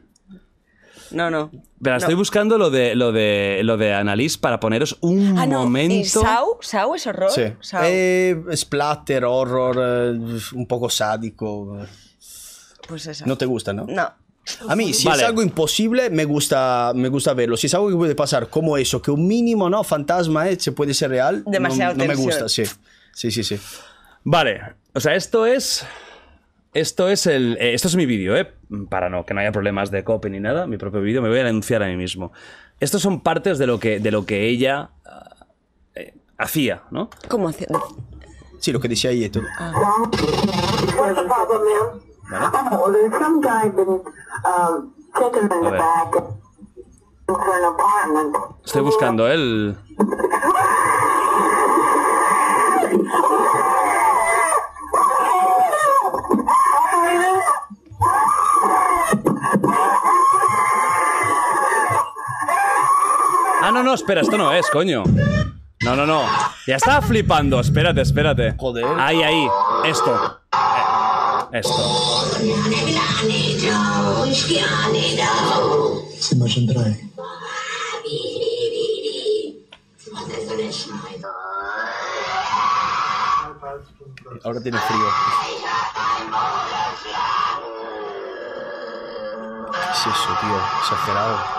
No, 1.13 1.31
no. 1.31 1.51
Espera, 1.53 1.97
No. 1.97 1.99
estoy 1.99 2.15
buscando 2.17 2.59
lo 2.59 2.71
de 2.71 2.97
lo 2.97 3.13
de 3.13 3.61
lo 3.63 3.77
de 3.77 3.95
Annalise 3.95 4.39
para 4.41 4.59
poneros 4.59 4.99
un 5.03 5.39
Ah, 5.39 5.47
no. 5.47 5.61
momento. 5.61 5.95
¿Y 5.95 6.05
Saw? 6.05 6.59
¿Saw 6.61 6.95
es 6.97 7.07
horror? 7.07 7.31
Sí. 7.31 7.43
Eh, 7.85 8.43
splatter, 8.55 9.25
horror, 9.25 9.77
eh, 9.79 10.19
un 10.55 10.67
poco 10.67 10.91
sádico. 10.91 11.79
Pues 12.89 13.07
esa. 13.07 13.25
¿No 13.25 13.39
te 13.39 13.47
gusta, 13.47 13.73
no? 13.73 13.87
No. 13.89 14.13
A 14.68 14.77
mí, 14.77 14.93
si 14.93 15.06
Vale. 15.09 15.23
es 15.23 15.28
algo 15.28 15.43
imposible, 15.43 16.09
me 16.10 16.24
gusta, 16.24 16.93
me 16.94 17.09
gusta 17.09 17.35
verlo. 17.35 17.56
Si 17.56 17.66
es 17.66 17.74
algo 17.74 17.89
que 17.89 17.97
puede 17.97 18.14
pasar 18.14 18.48
como 18.48 18.77
eso, 18.77 19.02
que 19.02 19.10
un 19.10 19.27
mínimo, 19.27 19.68
¿no? 19.68 19.82
Fantasma, 19.82 20.48
¿eh? 20.48 20.56
Se 20.59 20.73
puede 20.73 20.94
ser 20.94 21.10
real. 21.10 21.43
no- 21.44 21.51
Demasiado 21.51 21.94
no, 21.94 21.98
me 21.98 22.06
tensión. 22.09 22.27
gusta, 22.27 22.48
sí. 22.48 22.62
Sí, 23.12 23.31
sí, 23.31 23.43
sí. 23.43 23.59
Vale, 24.24 24.60
o 24.94 25.01
sea, 25.01 25.14
esto 25.14 25.47
es 25.47 25.85
esto 26.74 27.09
es 27.09 27.27
el 27.27 27.56
eh, 27.60 27.73
esto 27.74 27.89
es 27.89 27.97
mi 27.97 28.05
vídeo, 28.06 28.36
eh, 28.36 28.52
para 28.90 29.09
no 29.09 29.24
que 29.24 29.32
no 29.35 29.40
haya 29.40 29.52
problemas 29.52 29.90
de 29.90 30.05
copy 30.05 30.28
ni 30.31 30.40
nada, 30.40 30.66
mi 30.66 30.77
propio 30.77 31.01
vídeo, 31.01 31.23
me 31.23 31.28
voy 31.28 31.39
a 31.39 31.44
denunciar 31.44 31.82
a 31.82 31.86
mí 31.86 31.97
mismo. 31.97 32.32
Estos 32.78 33.01
son 33.02 33.20
partes 33.23 33.56
de 33.59 33.66
lo 33.66 33.78
que 33.81 33.98
de 34.01 34.10
lo 34.10 34.27
que 34.27 34.47
ella 34.48 34.90
ah, 35.06 35.47
eh, 35.94 36.14
hacía, 36.39 36.82
¿no? 36.90 37.09
¿Cómo 37.28 37.48
hace? 37.48 37.66
Sí, 38.60 38.73
lo 38.73 38.81
que 38.81 38.89
decía 38.89 39.10
ahí 39.10 39.24
y 39.24 39.28
todo. 39.31 39.44
What's 40.98 42.06
in 45.36 45.48
the 45.48 45.70
ver. 45.70 45.78
back 45.78 46.12
for 47.27 47.57
an 47.57 47.65
apartment. 47.65 48.36
Estoy 48.65 48.82
buscando 48.82 49.28
el 49.28 49.77
Ah, 63.62 63.73
no, 63.73 63.82
no, 63.82 63.94
espera, 63.94 64.20
esto 64.20 64.39
no 64.39 64.53
es, 64.53 64.70
coño. 64.70 65.03
No, 65.82 65.97
no, 65.97 66.07
no. 66.07 66.23
Ya 66.69 66.77
estaba 66.77 67.03
flipando. 67.03 67.59
Espérate, 67.59 68.01
espérate. 68.01 68.55
Joder. 68.57 68.85
Ahí, 68.97 69.23
ahí. 69.23 69.48
Esto. 69.85 70.40
Esto. 71.57 71.73
Ahora 84.45 84.61
tiene 84.61 84.78
frío. 84.78 85.09
¿Qué 89.73 89.91
es 89.93 90.07
eso, 90.07 90.39
tío? 90.43 90.61
Exagerado. 90.81 91.57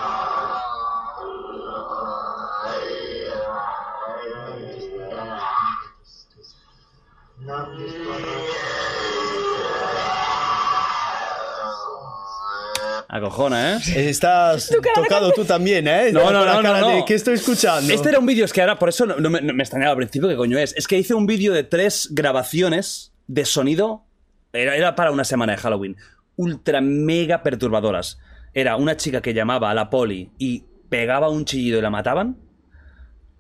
Acojona, 13.10 13.78
¿eh? 13.78 14.10
Estás 14.10 14.70
tocado 14.94 15.32
tú 15.32 15.46
también, 15.46 15.88
¿eh? 15.88 16.12
No, 16.12 16.32
no, 16.32 16.46
no, 16.46 16.56
no, 16.56 16.62
cara 16.62 16.82
no. 16.82 16.90
de, 16.90 17.06
¿Qué 17.06 17.14
estoy 17.14 17.36
escuchando? 17.36 17.94
Este 17.94 18.10
era 18.10 18.20
un 18.20 18.26
vídeo, 18.26 18.44
es 18.44 18.52
que 18.52 18.60
ahora 18.60 18.78
por 18.78 18.90
eso 18.90 19.06
no, 19.06 19.16
no 19.18 19.30
me, 19.30 19.42
no 19.42 19.54
me 19.54 19.64
extrañaba 19.64 19.92
al 19.92 19.98
principio 19.98 20.28
qué 20.28 20.36
coño 20.36 20.58
es. 20.58 20.76
Es 20.76 20.88
que 20.88 20.98
hice 20.98 21.14
un 21.14 21.26
vídeo 21.26 21.54
de 21.54 21.64
tres 21.64 22.10
grabaciones 22.12 23.14
de 23.28 23.46
sonido. 23.46 24.04
Era, 24.52 24.76
era 24.76 24.96
para 24.96 25.12
una 25.12 25.24
semana 25.24 25.54
de 25.54 25.58
Halloween. 25.58 25.96
Ultra 26.36 26.82
mega 26.82 27.44
perturbadoras. 27.44 28.20
Era 28.54 28.76
una 28.76 28.98
chica 28.98 29.22
que 29.22 29.34
llamaba 29.34 29.72
a 29.72 29.74
la 29.74 29.90
poli 29.90 30.32
y 30.38 30.66
pegaba 30.90 31.30
un 31.30 31.46
chillido 31.46 31.80
y 31.80 31.82
la 31.82 31.90
mataban. 31.90 32.38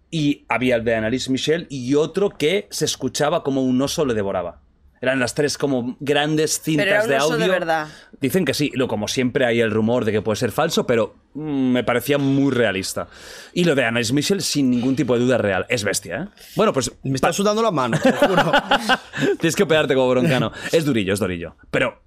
Y 0.09 0.45
había 0.47 0.77
el 0.77 0.85
de 0.85 0.95
Annalise 0.95 1.29
Michel 1.29 1.67
y 1.69 1.93
otro 1.95 2.29
que 2.29 2.67
se 2.71 2.85
escuchaba 2.85 3.43
como 3.43 3.63
un 3.63 3.81
oso 3.81 4.05
le 4.05 4.13
devoraba. 4.13 4.61
Eran 5.01 5.19
las 5.19 5.35
tres 5.35 5.57
como 5.57 5.95
grandes 5.99 6.59
cintas 6.59 6.85
Pero 6.85 6.95
era 6.95 7.03
un 7.03 7.09
de 7.09 7.15
oso 7.17 7.33
audio. 7.33 7.45
de 7.45 7.51
verdad. 7.51 7.87
Dicen 8.19 8.45
que 8.45 8.53
sí, 8.55 8.71
lo 8.73 8.87
como 8.87 9.07
siempre 9.07 9.45
hay 9.45 9.59
el 9.61 9.69
rumor 9.71 10.05
de 10.05 10.11
que 10.11 10.21
puede 10.23 10.37
ser 10.37 10.51
falso, 10.51 10.87
pero 10.87 11.15
mm, 11.35 11.71
me 11.71 11.83
parecía 11.83 12.17
muy 12.17 12.51
realista. 12.51 13.07
Y 13.53 13.63
lo 13.65 13.75
de 13.75 13.85
Annalise 13.85 14.13
Michel 14.13 14.41
sin 14.41 14.71
ningún 14.71 14.95
tipo 14.95 15.13
de 15.13 15.19
duda 15.19 15.37
real. 15.37 15.65
Es 15.69 15.83
bestia, 15.83 16.23
¿eh? 16.23 16.39
Bueno, 16.55 16.73
pues 16.73 16.91
Me 17.03 17.13
está 17.15 17.31
sudando 17.31 17.61
la 17.61 17.71
mano, 17.71 17.99
te 18.01 18.11
juro. 18.11 18.51
tienes 19.39 19.55
que 19.55 19.65
pegarte 19.65 19.93
como 19.93 20.09
broncano. 20.09 20.51
Es 20.71 20.83
durillo, 20.85 21.13
es 21.13 21.19
durillo. 21.19 21.55
Pero 21.69 22.01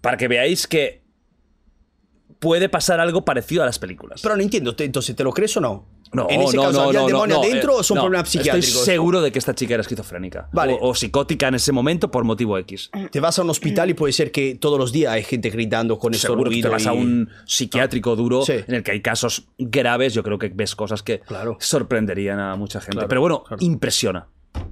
para 0.00 0.16
que 0.16 0.28
veáis 0.28 0.66
que 0.66 1.02
puede 2.38 2.68
pasar 2.68 3.00
algo 3.00 3.24
parecido 3.24 3.62
a 3.62 3.66
las 3.66 3.78
películas. 3.78 4.20
Pero 4.22 4.36
no 4.36 4.42
entiendo, 4.42 4.74
¿te- 4.74 4.84
entonces, 4.84 5.14
¿te 5.16 5.24
lo 5.24 5.32
crees 5.32 5.56
o 5.56 5.60
no? 5.60 5.86
No, 6.12 6.26
En 6.28 6.40
ese 6.42 6.56
no, 6.56 6.62
caso, 6.64 6.72
no, 6.82 6.88
¿había 6.88 7.00
no, 7.00 7.06
el 7.06 7.12
demonio 7.12 7.36
no, 7.36 7.42
adentro 7.42 7.72
eh, 7.72 7.76
o 7.78 7.82
son 7.84 7.94
no. 7.96 8.02
problemas 8.02 8.28
psiquiátricos? 8.28 8.68
Estoy 8.68 8.84
seguro 8.84 9.20
de 9.20 9.30
que 9.30 9.38
esta 9.38 9.54
chica 9.54 9.74
era 9.74 9.80
esquizofrénica. 9.82 10.48
Vale. 10.52 10.76
O, 10.80 10.88
o 10.88 10.94
psicótica 10.94 11.48
en 11.48 11.54
ese 11.54 11.70
momento 11.72 12.10
por 12.10 12.24
motivo 12.24 12.58
X. 12.58 12.90
Te 13.12 13.20
vas 13.20 13.38
a 13.38 13.42
un 13.42 13.50
hospital 13.50 13.90
y 13.90 13.94
puede 13.94 14.12
ser 14.12 14.32
que 14.32 14.56
todos 14.56 14.78
los 14.78 14.90
días 14.92 15.12
hay 15.12 15.22
gente 15.22 15.50
gritando 15.50 15.98
con 15.98 16.12
estos 16.12 16.28
Seguro 16.30 16.50
que 16.50 16.60
te 16.62 16.68
vas 16.68 16.86
a 16.86 16.92
un 16.92 17.28
psiquiátrico 17.46 18.16
duro 18.16 18.44
Sí. 18.44 18.54
en 18.66 18.74
el 18.74 18.82
que 18.82 18.90
hay 18.92 19.02
casos 19.02 19.46
graves. 19.58 20.12
Yo 20.14 20.22
creo 20.24 20.38
que 20.38 20.48
ves 20.48 20.74
cosas 20.74 21.02
que 21.04 21.20
Claro. 21.20 21.56
sorprenderían 21.60 22.40
a 22.40 22.56
mucha 22.56 22.80
gente. 22.80 22.92
Claro, 22.96 23.08
Pero 23.08 23.20
bueno, 23.20 23.44
claro. 23.44 23.62
impresiona. 23.64 24.26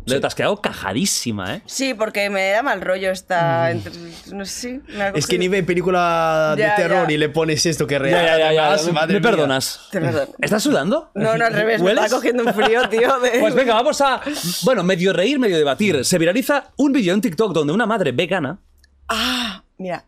Leo, 0.07 0.21
Te 0.21 0.27
has 0.27 0.35
quedado 0.35 0.61
cajadísima, 0.63 1.57
¿eh? 1.57 1.63
Sí, 1.67 1.93
porque 1.93 2.31
me 2.31 2.49
da 2.51 2.63
mal 2.63 2.81
rollo 2.81 3.11
esta... 3.11 3.71
entre- 3.71 3.93
No 4.33 4.45
sé, 4.47 4.53
sí, 4.53 4.81
me 4.89 5.03
ha 5.03 5.09
Es 5.11 5.27
que 5.27 5.39
ni 5.39 5.49
ve 5.49 5.63
película 5.63 6.55
de 6.57 6.63
Ya, 6.63 6.75
terror 6.77 7.07
ya. 7.09 7.15
y 7.15 7.19
le 7.19 7.29
pones 7.29 7.65
esto 7.67 7.87
que 7.87 7.99
real. 7.99 8.27
además, 8.43 8.87
¿Me, 8.87 8.93
madre 8.93 9.15
me 9.15 9.21
mía. 9.21 9.31
perdonas? 9.31 9.81
Te 9.93 10.01
perdono. 10.01 10.33
¿Estás 10.41 10.63
sudando? 10.63 11.11
No, 11.15 11.37
no, 11.37 11.45
al 11.45 11.53
revés. 11.53 11.81
Me 11.81 11.89
¿Hueles? 11.89 12.05
está 12.05 12.17
cogiendo 12.17 12.43
un 12.43 12.55
frío, 12.55 12.89
tío. 12.89 13.21
De... 13.21 13.39
Pues 13.39 13.55
venga, 13.55 13.75
vamos 13.75 14.01
a. 14.01 14.23
Bueno, 14.63 14.83
medio 14.83 15.13
reír, 15.13 15.39
medio 15.39 15.59
debatir. 15.59 16.03
Se 16.05 16.17
viraliza 16.19 16.71
un 16.79 16.93
vídeo 16.93 17.13
en 17.13 17.21
TikTok 17.21 17.53
donde 17.53 17.73
una 17.75 17.85
madre 17.87 18.13
vegana 18.13 18.61
Ah, 19.09 19.63
mira. 19.77 20.07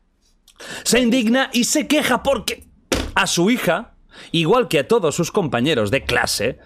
se 0.83 0.99
indigna 0.99 1.51
y 1.53 1.65
se 1.65 1.87
queja 1.87 2.23
porque 2.23 2.65
a 3.15 3.27
su 3.27 3.51
hija, 3.51 3.93
igual 4.33 4.67
que 4.69 4.79
a 4.79 4.89
todos 4.89 5.15
sus 5.15 5.31
compañeros 5.31 5.91
de 5.91 6.05
clase, 6.05 6.59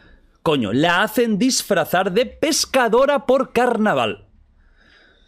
coño, 0.44 0.74
la 0.74 1.02
hacen 1.02 1.38
disfrazar 1.38 2.12
de 2.12 2.26
pescadora 2.26 3.24
por 3.24 3.52
carnaval. 3.52 4.28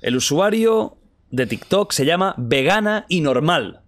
El 0.03 0.17
usuario 0.17 0.99
de 1.31 1.47
TikTok 1.47 1.91
se 1.93 2.05
llama 2.05 2.35
Vegana 2.37 3.07
y 3.09 3.23
Normal. 3.23 3.81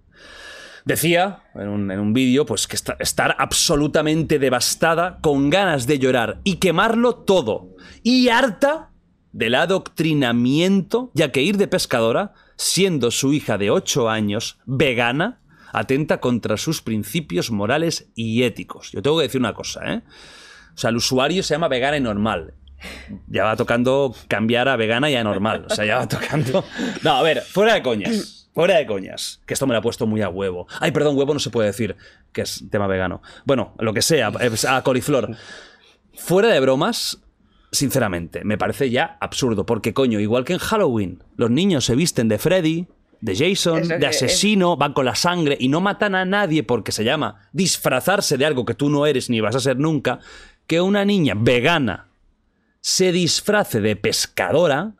Decía 0.86 1.42
en 1.54 1.68
un, 1.68 1.90
en 1.90 2.14
vídeo 2.14 2.46
pues 2.46 2.66
que 2.66 2.76
estar 2.76 3.36
absolutamente 3.38 4.38
devastada, 4.38 5.18
con 5.20 5.50
ganas 5.50 5.86
de 5.86 5.98
llorar 5.98 6.40
y 6.44 6.56
quemarlo 6.56 7.16
todo. 7.16 7.76
Y 8.02 8.30
harta 8.30 8.90
del 9.32 9.54
adoctrinamiento, 9.54 11.10
ya 11.12 11.30
que 11.30 11.42
ir 11.42 11.58
de 11.58 11.68
pescadora, 11.68 12.32
siendo 12.56 13.10
su 13.10 13.34
hija 13.34 13.58
de 13.58 13.70
8 13.70 14.08
años, 14.08 14.60
vegana, 14.64 15.42
atenta 15.74 16.20
contra 16.20 16.56
sus 16.56 16.80
principios 16.80 17.50
morales 17.50 18.10
y 18.14 18.44
éticos. 18.44 18.92
Yo 18.92 19.02
tengo 19.02 19.18
que 19.18 19.24
decir 19.24 19.42
una 19.42 19.52
cosa, 19.52 19.92
¿eh? 19.92 20.02
O 20.78 20.80
sea, 20.80 20.90
el 20.90 20.96
usuario 20.96 21.42
se 21.42 21.54
llama 21.54 21.66
vegana 21.66 21.96
y 21.96 22.00
normal. 22.00 22.54
Ya 23.26 23.42
va 23.42 23.56
tocando 23.56 24.14
cambiar 24.28 24.68
a 24.68 24.76
vegana 24.76 25.10
y 25.10 25.16
a 25.16 25.24
normal. 25.24 25.66
O 25.68 25.74
sea, 25.74 25.84
ya 25.84 25.98
va 25.98 26.06
tocando. 26.06 26.64
No, 27.02 27.14
a 27.14 27.22
ver, 27.22 27.42
fuera 27.42 27.74
de 27.74 27.82
coñas. 27.82 28.48
Fuera 28.54 28.76
de 28.76 28.86
coñas. 28.86 29.40
Que 29.44 29.54
esto 29.54 29.66
me 29.66 29.72
lo 29.72 29.80
ha 29.80 29.82
puesto 29.82 30.06
muy 30.06 30.22
a 30.22 30.28
huevo. 30.28 30.68
Ay, 30.78 30.92
perdón, 30.92 31.16
huevo 31.16 31.34
no 31.34 31.40
se 31.40 31.50
puede 31.50 31.66
decir, 31.66 31.96
que 32.30 32.42
es 32.42 32.62
tema 32.70 32.86
vegano. 32.86 33.22
Bueno, 33.44 33.74
lo 33.80 33.92
que 33.92 34.02
sea, 34.02 34.30
es 34.40 34.64
a 34.64 34.80
coliflor. 34.84 35.34
Fuera 36.14 36.46
de 36.46 36.60
bromas, 36.60 37.18
sinceramente, 37.72 38.44
me 38.44 38.56
parece 38.56 38.88
ya 38.88 39.18
absurdo. 39.20 39.66
Porque, 39.66 39.92
coño, 39.92 40.20
igual 40.20 40.44
que 40.44 40.52
en 40.52 40.60
Halloween, 40.60 41.24
los 41.34 41.50
niños 41.50 41.86
se 41.86 41.96
visten 41.96 42.28
de 42.28 42.38
Freddy, 42.38 42.86
de 43.20 43.34
Jason, 43.36 43.80
Es 43.80 43.88
de 43.88 44.06
asesino, 44.06 44.76
van 44.76 44.92
con 44.92 45.04
la 45.04 45.14
sangre 45.14 45.56
y 45.58 45.68
no 45.68 45.80
matan 45.80 46.14
a 46.14 46.24
nadie 46.24 46.62
porque 46.62 46.92
se 46.92 47.02
llama 47.02 47.48
disfrazarse 47.52 48.36
de 48.36 48.46
algo 48.46 48.64
que 48.64 48.74
tú 48.74 48.90
no 48.90 49.06
eres 49.06 49.28
ni 49.28 49.40
vas 49.40 49.56
a 49.56 49.60
ser 49.60 49.76
nunca. 49.76 50.20
Que 50.68 50.80
una 50.80 51.04
niña 51.04 51.34
vegana 51.36 52.10
se 52.80 53.10
disfrace 53.10 53.80
de 53.80 53.96
pescadora, 53.96 54.94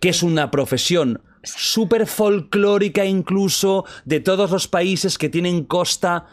que 0.00 0.08
es 0.08 0.24
una 0.24 0.50
profesión 0.50 1.22
súper 1.44 2.06
folclórica 2.06 3.04
incluso 3.04 3.84
de 4.04 4.18
todos 4.20 4.50
los 4.50 4.66
países 4.66 5.16
que 5.16 5.28
tienen 5.28 5.64
costa, 5.64 6.26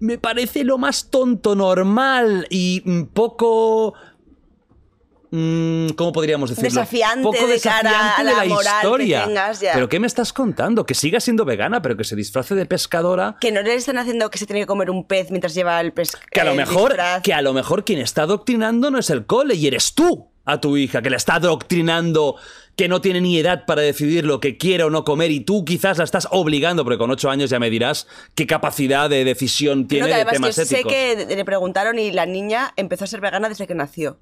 me 0.00 0.18
parece 0.18 0.64
lo 0.64 0.78
más 0.78 1.10
tonto 1.10 1.54
normal 1.54 2.46
y 2.50 2.80
poco... 3.12 3.94
mm, 5.30 5.88
¿Cómo 5.90 6.12
podríamos 6.12 6.50
decirlo? 6.50 6.68
Desafiante 6.70 7.22
Poco 7.22 7.46
de 7.46 7.60
cara 7.60 7.88
desafiante 7.90 8.20
a 8.20 8.24
de 8.24 8.48
la 8.48 8.54
moral 8.54 8.72
que 8.80 8.86
historia. 8.86 9.24
tengas, 9.26 9.60
ya. 9.60 9.72
¿Pero 9.74 9.88
qué 9.88 10.00
me 10.00 10.06
estás 10.06 10.32
contando? 10.32 10.86
Que 10.86 10.94
siga 10.94 11.20
siendo 11.20 11.44
vegana, 11.44 11.82
pero 11.82 11.96
que 11.96 12.04
se 12.04 12.16
disfrace 12.16 12.54
de 12.54 12.66
pescadora. 12.66 13.36
Que 13.40 13.52
no 13.52 13.62
le 13.62 13.74
están 13.74 13.98
haciendo 13.98 14.30
que 14.30 14.38
se 14.38 14.46
tiene 14.46 14.60
que 14.60 14.66
comer 14.66 14.90
un 14.90 15.06
pez 15.06 15.30
mientras 15.30 15.54
lleva 15.54 15.80
el 15.80 15.92
pescado. 15.92 16.24
Que 16.30 16.40
a 16.40 16.44
lo 16.44 16.54
mejor, 16.54 16.96
que 17.22 17.34
a 17.34 17.42
lo 17.42 17.52
mejor 17.52 17.84
quien 17.84 18.00
está 18.00 18.22
adoctrinando 18.22 18.90
no 18.90 18.98
es 18.98 19.10
el 19.10 19.26
cole 19.26 19.54
y 19.54 19.66
eres 19.66 19.94
tú 19.94 20.30
a 20.44 20.60
tu 20.60 20.76
hija, 20.76 21.02
que 21.02 21.10
la 21.10 21.16
está 21.16 21.34
adoctrinando, 21.34 22.36
que 22.76 22.88
no 22.88 23.00
tiene 23.00 23.20
ni 23.20 23.38
edad 23.38 23.64
para 23.66 23.82
decidir 23.82 24.24
lo 24.24 24.38
que 24.38 24.56
quiere 24.56 24.84
o 24.84 24.90
no 24.90 25.04
comer 25.04 25.32
y 25.32 25.40
tú 25.40 25.64
quizás 25.64 25.98
la 25.98 26.04
estás 26.04 26.28
obligando, 26.30 26.84
porque 26.84 26.98
con 26.98 27.10
ocho 27.10 27.30
años 27.30 27.50
ya 27.50 27.58
me 27.58 27.68
dirás 27.68 28.06
qué 28.36 28.46
capacidad 28.46 29.10
de 29.10 29.24
decisión 29.24 29.88
tiene 29.88 30.02
No, 30.02 30.06
que 30.06 30.10
de 30.10 30.14
además 30.22 30.34
temas 30.34 30.56
yo 30.56 30.64
sé 30.64 30.84
que 30.84 31.26
le 31.34 31.44
preguntaron 31.44 31.98
y 31.98 32.12
la 32.12 32.26
niña 32.26 32.72
empezó 32.76 33.04
a 33.04 33.06
ser 33.08 33.20
vegana 33.20 33.48
desde 33.48 33.66
que 33.66 33.74
nació. 33.74 34.20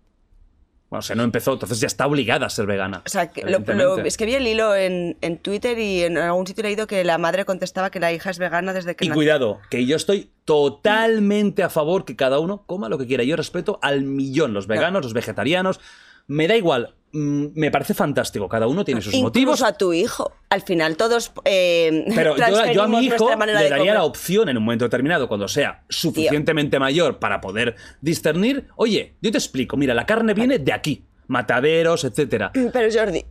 Bueno, 0.95 1.01
o 1.01 1.03
sea, 1.03 1.17
no 1.17 1.25
empezó, 1.25 1.55
entonces 1.55 1.81
ya 1.81 1.89
está 1.89 2.07
obligada 2.07 2.47
a 2.47 2.51
ser 2.51 2.67
vegana. 2.67 3.03
O 3.05 3.09
sea, 3.09 3.29
que 3.33 3.43
lo- 3.43 3.99
es 4.05 4.17
que 4.17 4.27
vi 4.27 4.35
el 4.37 4.47
hilo 4.47 4.77
en, 4.77 5.17
en 5.23 5.39
Twitter 5.39 5.77
y 5.77 6.05
en 6.05 6.17
algún 6.19 6.47
sitio 6.47 6.63
he 6.63 6.69
leído 6.69 6.87
que 6.87 7.03
la 7.03 7.19
madre 7.19 7.45
contestaba 7.45 7.91
que 7.91 7.99
la 7.99 8.13
hija 8.13 8.31
es 8.31 8.39
vegana 8.39 8.73
desde 8.73 8.95
que 8.95 9.05
Y 9.05 9.09
nació. 9.09 9.17
cuidado, 9.19 9.61
que 9.71 9.87
yo 9.87 9.97
estoy 9.97 10.31
totalmente 10.45 11.65
a 11.65 11.69
favor 11.69 12.05
que 12.05 12.15
cada 12.15 12.39
uno 12.39 12.63
coma 12.67 12.89
lo 12.89 12.97
que 12.97 13.09
quiera. 13.09 13.25
Yo 13.25 13.35
respeto 13.35 13.81
al 13.83 14.03
millón 14.03 14.55
los 14.55 14.69
veganos, 14.69 15.03
los 15.03 15.15
vegetarianos. 15.15 15.81
Me 16.27 16.49
da 16.49 16.57
igual, 16.57 16.95
mm, 17.13 17.47
me 17.55 17.71
parece 17.71 17.95
fantástico. 17.95 18.49
Cada 18.49 18.67
uno 18.67 18.85
tiene 18.85 19.01
sus 19.01 19.13
Incluso 19.15 19.27
motivos. 19.29 19.63
a 19.63 19.77
tu 19.77 19.93
hijo. 19.93 20.33
Al 20.51 20.63
final 20.63 20.97
todos 20.97 21.33
eh, 21.45 22.05
Pero 22.15 22.37
yo, 22.37 22.73
yo 22.73 22.83
a 22.83 22.89
mi 22.89 23.07
hijo 23.07 23.31
le 23.45 23.53
daría 23.53 23.77
comer. 23.79 23.95
la 23.95 24.05
opción 24.05 24.49
en 24.49 24.57
un 24.57 24.65
momento 24.65 24.85
determinado, 24.85 25.29
cuando 25.29 25.49
sea 25.49 25.85
suficientemente 25.89 26.79
mayor 26.79 27.19
para 27.19 27.41
poder 27.41 27.77
discernir. 28.01 28.69
Oye, 28.77 29.15
yo 29.21 29.31
te 29.31 29.39
explico, 29.39 29.77
mira, 29.77 29.95
la 29.95 30.07
carne 30.07 30.35
viene 30.35 30.59
de 30.59 30.73
aquí, 30.73 31.05
mataderos, 31.27 32.05
etcétera. 32.05 32.53
Pero 32.53 32.89
Jordi, 32.93 33.25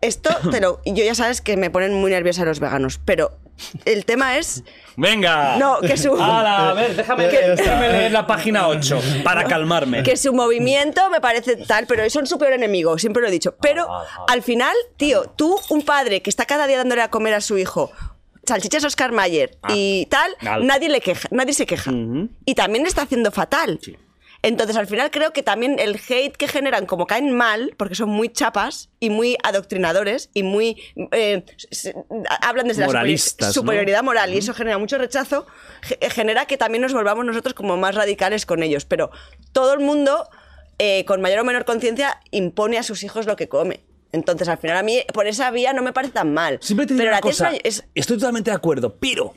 esto 0.00 0.30
te 0.50 0.60
lo... 0.60 0.80
Yo 0.86 1.04
ya 1.04 1.14
sabes 1.14 1.40
que 1.40 1.56
me 1.56 1.70
ponen 1.70 1.92
muy 1.94 2.10
nerviosa 2.10 2.44
los 2.44 2.60
veganos, 2.60 3.00
pero 3.04 3.38
el 3.84 4.04
tema 4.04 4.38
es... 4.38 4.62
¡Venga! 4.96 5.56
No, 5.58 5.80
que 5.80 5.96
su- 5.96 6.14
Ala, 6.14 6.70
a 6.70 6.72
ver, 6.74 6.96
déjame, 6.96 7.28
Que- 7.28 7.50
déjame 7.56 7.88
leer 7.88 8.12
la 8.12 8.26
página 8.26 8.66
8 8.68 9.00
para 9.24 9.44
calmarme. 9.44 10.02
Que 10.02 10.16
su 10.16 10.32
movimiento 10.32 11.08
me 11.10 11.20
parece 11.20 11.56
tal, 11.56 11.86
pero 11.86 12.08
son 12.10 12.26
su 12.26 12.38
peor 12.38 12.52
enemigo, 12.52 12.98
siempre 12.98 13.22
lo 13.22 13.28
he 13.28 13.30
dicho. 13.30 13.54
Pero 13.60 13.86
al 14.28 14.42
final, 14.42 14.74
tío, 14.96 15.24
tú, 15.36 15.58
un 15.70 15.82
padre 15.82 16.20
que 16.22 16.30
está 16.30 16.44
cada 16.46 16.66
día 16.66 16.78
dándole 16.78 17.02
a 17.02 17.10
comer 17.10 17.34
a 17.34 17.40
su 17.40 17.56
hijo 17.58 17.92
salchichas 18.46 18.82
Oscar 18.84 19.12
Mayer 19.12 19.58
y 19.68 20.06
tal, 20.06 20.34
Al- 20.40 20.66
nadie 20.66 20.88
le 20.88 21.02
queja, 21.02 21.28
nadie 21.30 21.52
se 21.52 21.66
queja. 21.66 21.92
Y 22.46 22.54
también 22.54 22.86
está 22.86 23.02
haciendo 23.02 23.30
fatal. 23.30 23.78
Entonces, 24.42 24.76
al 24.76 24.86
final 24.86 25.10
creo 25.10 25.32
que 25.32 25.42
también 25.42 25.78
el 25.80 25.96
hate 26.08 26.36
que 26.36 26.46
generan, 26.46 26.86
como 26.86 27.06
caen 27.06 27.32
mal, 27.32 27.74
porque 27.76 27.96
son 27.96 28.08
muy 28.10 28.28
chapas 28.28 28.88
y 29.00 29.10
muy 29.10 29.36
adoctrinadores 29.42 30.30
y 30.32 30.44
muy. 30.44 30.80
eh, 31.12 31.44
se- 31.70 31.94
hablan 32.40 32.68
desde 32.68 32.86
Moralistas, 32.86 33.48
la 33.48 33.52
superioridad 33.52 34.02
moral 34.04 34.32
y 34.32 34.38
eso 34.38 34.54
genera 34.54 34.78
mucho 34.78 34.96
rechazo, 34.96 35.46
ge- 35.82 35.98
genera 36.10 36.46
que 36.46 36.56
también 36.56 36.82
nos 36.82 36.92
volvamos 36.92 37.24
nosotros 37.24 37.54
como 37.54 37.76
más 37.76 37.94
radicales 37.96 38.46
con 38.46 38.62
ellos. 38.62 38.84
Pero 38.84 39.10
todo 39.52 39.72
el 39.74 39.80
mundo, 39.80 40.28
eh, 40.78 41.04
con 41.04 41.20
mayor 41.20 41.40
o 41.40 41.44
menor 41.44 41.64
conciencia, 41.64 42.20
impone 42.30 42.78
a 42.78 42.84
sus 42.84 43.02
hijos 43.02 43.26
lo 43.26 43.34
que 43.34 43.48
come. 43.48 43.80
Entonces, 44.12 44.46
al 44.48 44.58
final, 44.58 44.76
a 44.76 44.82
mí, 44.84 45.02
por 45.12 45.26
esa 45.26 45.50
vía 45.50 45.72
no 45.72 45.82
me 45.82 45.92
parece 45.92 46.12
tan 46.14 46.32
mal. 46.32 46.58
Siempre 46.62 46.86
te 46.86 46.94
digo 46.94 47.00
pero 47.02 47.10
una 47.10 47.16
la 47.16 47.20
cosa, 47.20 47.50
es- 47.64 47.84
estoy 47.94 48.16
totalmente 48.18 48.50
de 48.52 48.56
acuerdo, 48.56 48.96
pero 48.98 49.34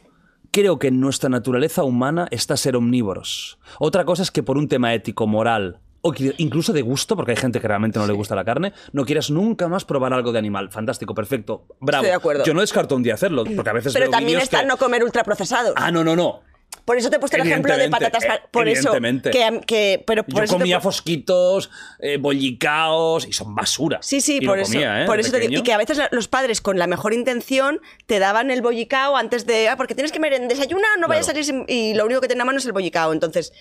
creo 0.51 0.79
que 0.79 0.87
en 0.87 0.99
nuestra 0.99 1.29
naturaleza 1.29 1.83
humana 1.83 2.27
está 2.31 2.57
ser 2.57 2.75
omnívoros. 2.75 3.57
Otra 3.79 4.05
cosa 4.05 4.23
es 4.23 4.31
que 4.31 4.43
por 4.43 4.57
un 4.57 4.67
tema 4.67 4.93
ético, 4.93 5.27
moral, 5.27 5.79
o 6.01 6.13
incluso 6.37 6.73
de 6.73 6.81
gusto, 6.81 7.15
porque 7.15 7.31
hay 7.31 7.37
gente 7.37 7.59
que 7.61 7.67
realmente 7.67 7.99
no 7.99 8.07
le 8.07 8.13
gusta 8.13 8.35
la 8.35 8.43
carne, 8.43 8.73
no 8.91 9.05
quieras 9.05 9.29
nunca 9.29 9.67
más 9.67 9.85
probar 9.85 10.13
algo 10.13 10.31
de 10.31 10.39
animal. 10.39 10.71
Fantástico, 10.71 11.13
perfecto, 11.13 11.65
bravo. 11.79 12.03
Estoy 12.03 12.09
de 12.11 12.15
acuerdo. 12.15 12.43
Yo 12.43 12.53
no 12.53 12.61
descarto 12.61 12.95
un 12.95 13.03
día 13.03 13.13
hacerlo, 13.13 13.43
porque 13.55 13.69
a 13.69 13.73
veces 13.73 13.93
pero 13.93 14.05
veo 14.05 14.11
también 14.11 14.39
está 14.39 14.61
que- 14.61 14.65
no 14.65 14.77
comer 14.77 15.03
ultraprocesados. 15.03 15.73
Ah, 15.75 15.91
no, 15.91 16.03
no, 16.03 16.15
no. 16.15 16.41
Por 16.85 16.97
eso 16.97 17.09
te 17.09 17.17
he 17.17 17.19
puesto 17.19 17.37
el 17.37 17.43
ejemplo 17.47 17.75
de 17.77 17.89
patatas. 17.89 18.23
eh, 18.23 18.27
Por 18.51 18.67
eso. 18.67 18.89
evidentemente. 18.93 19.29
Que, 19.31 19.61
que- 19.65 20.03
pero 20.05 20.23
por 20.23 20.35
Yo 20.35 20.43
eso 20.43 20.53
te 20.55 20.59
comía 20.59 20.79
pu- 20.79 20.83
fosquitos, 20.83 21.69
eh, 21.99 22.17
bollicaos, 22.17 23.27
y 23.27 23.33
son 23.33 23.55
basura. 23.55 23.99
Sí, 24.01 24.21
sí, 24.21 24.39
Y 24.41 24.45
por 24.45 24.57
lo 24.57 24.63
eso. 24.63 24.71
comía, 24.73 25.03
¿eh? 25.03 25.05
por 25.05 25.19
eso 25.19 25.31
te 25.31 25.39
digo. 25.39 25.53
Y 25.59 25.63
que 25.63 25.73
a 25.73 25.77
veces 25.77 25.99
los 26.11 26.27
padres, 26.27 26.61
con 26.61 26.77
la 26.79 26.87
mejor 26.87 27.13
intención, 27.13 27.79
te 28.05 28.19
daban 28.19 28.51
el 28.51 28.61
bollicao 28.61 29.15
antes 29.17 29.45
de. 29.45 29.69
Ah, 29.69 29.77
porque 29.77 29.95
tienes 29.95 30.11
que 30.11 30.19
desayunar, 30.19 30.99
no 30.99 31.07
vayas 31.07 31.25
a 31.25 31.31
salir 31.31 31.45
sin- 31.45 31.65
Y 31.67 31.93
lo 31.93 32.05
único 32.05 32.21
que 32.21 32.27
tenía 32.27 32.43
a 32.43 32.45
mano 32.45 32.57
es 32.59 32.65
el 32.65 32.71
bollicao. 32.73 33.13
Entonces. 33.13 33.53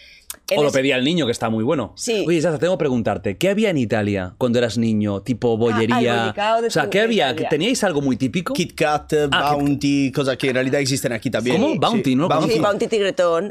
en 0.49 0.59
O 0.61 0.63
lo 0.63 0.69
ese- 0.69 0.79
pedía 0.79 0.95
al 0.95 1.03
niño, 1.03 1.27
que 1.27 1.33
está 1.33 1.51
muy 1.51 1.65
bueno. 1.65 1.93
Sí. 1.97 2.25
Oye, 2.27 2.41
Zaza, 2.41 2.59
tengo 2.59 2.75
que 2.75 2.79
preguntarte, 2.79 3.37
¿qué 3.37 3.49
había 3.49 3.69
en 3.71 3.79
Italia 3.79 4.35
cuando 4.39 4.61
eras 4.61 4.79
niño? 4.79 5.23
Tipo 5.23 5.57
bollería. 5.57 6.15
Ah, 6.15 6.21
bollicao 6.27 6.63
de 6.63 6.69
o 6.69 6.71
sea, 6.71 6.89
¿qué 6.89 7.01
había? 7.01 7.31
Italia. 7.31 7.49
¿Teníais 7.49 7.83
algo 7.83 8.01
muy 8.01 8.17
típico? 8.17 8.53
Kit 8.55 8.75
Kat, 8.77 9.13
Ah, 9.33 9.55
Bounty, 9.57 10.13
cosas 10.13 10.37
que 10.37 10.49
en 10.51 10.55
realidad 10.55 10.81
existen 10.81 11.13
aquí 11.13 11.31
también. 11.31 11.61
¿Cómo? 11.61 11.75
Bounty, 11.81 12.15
¿no? 12.15 12.29
Bounty. 12.29 12.53
Sí, 12.55 12.61
Bounty 12.61 12.87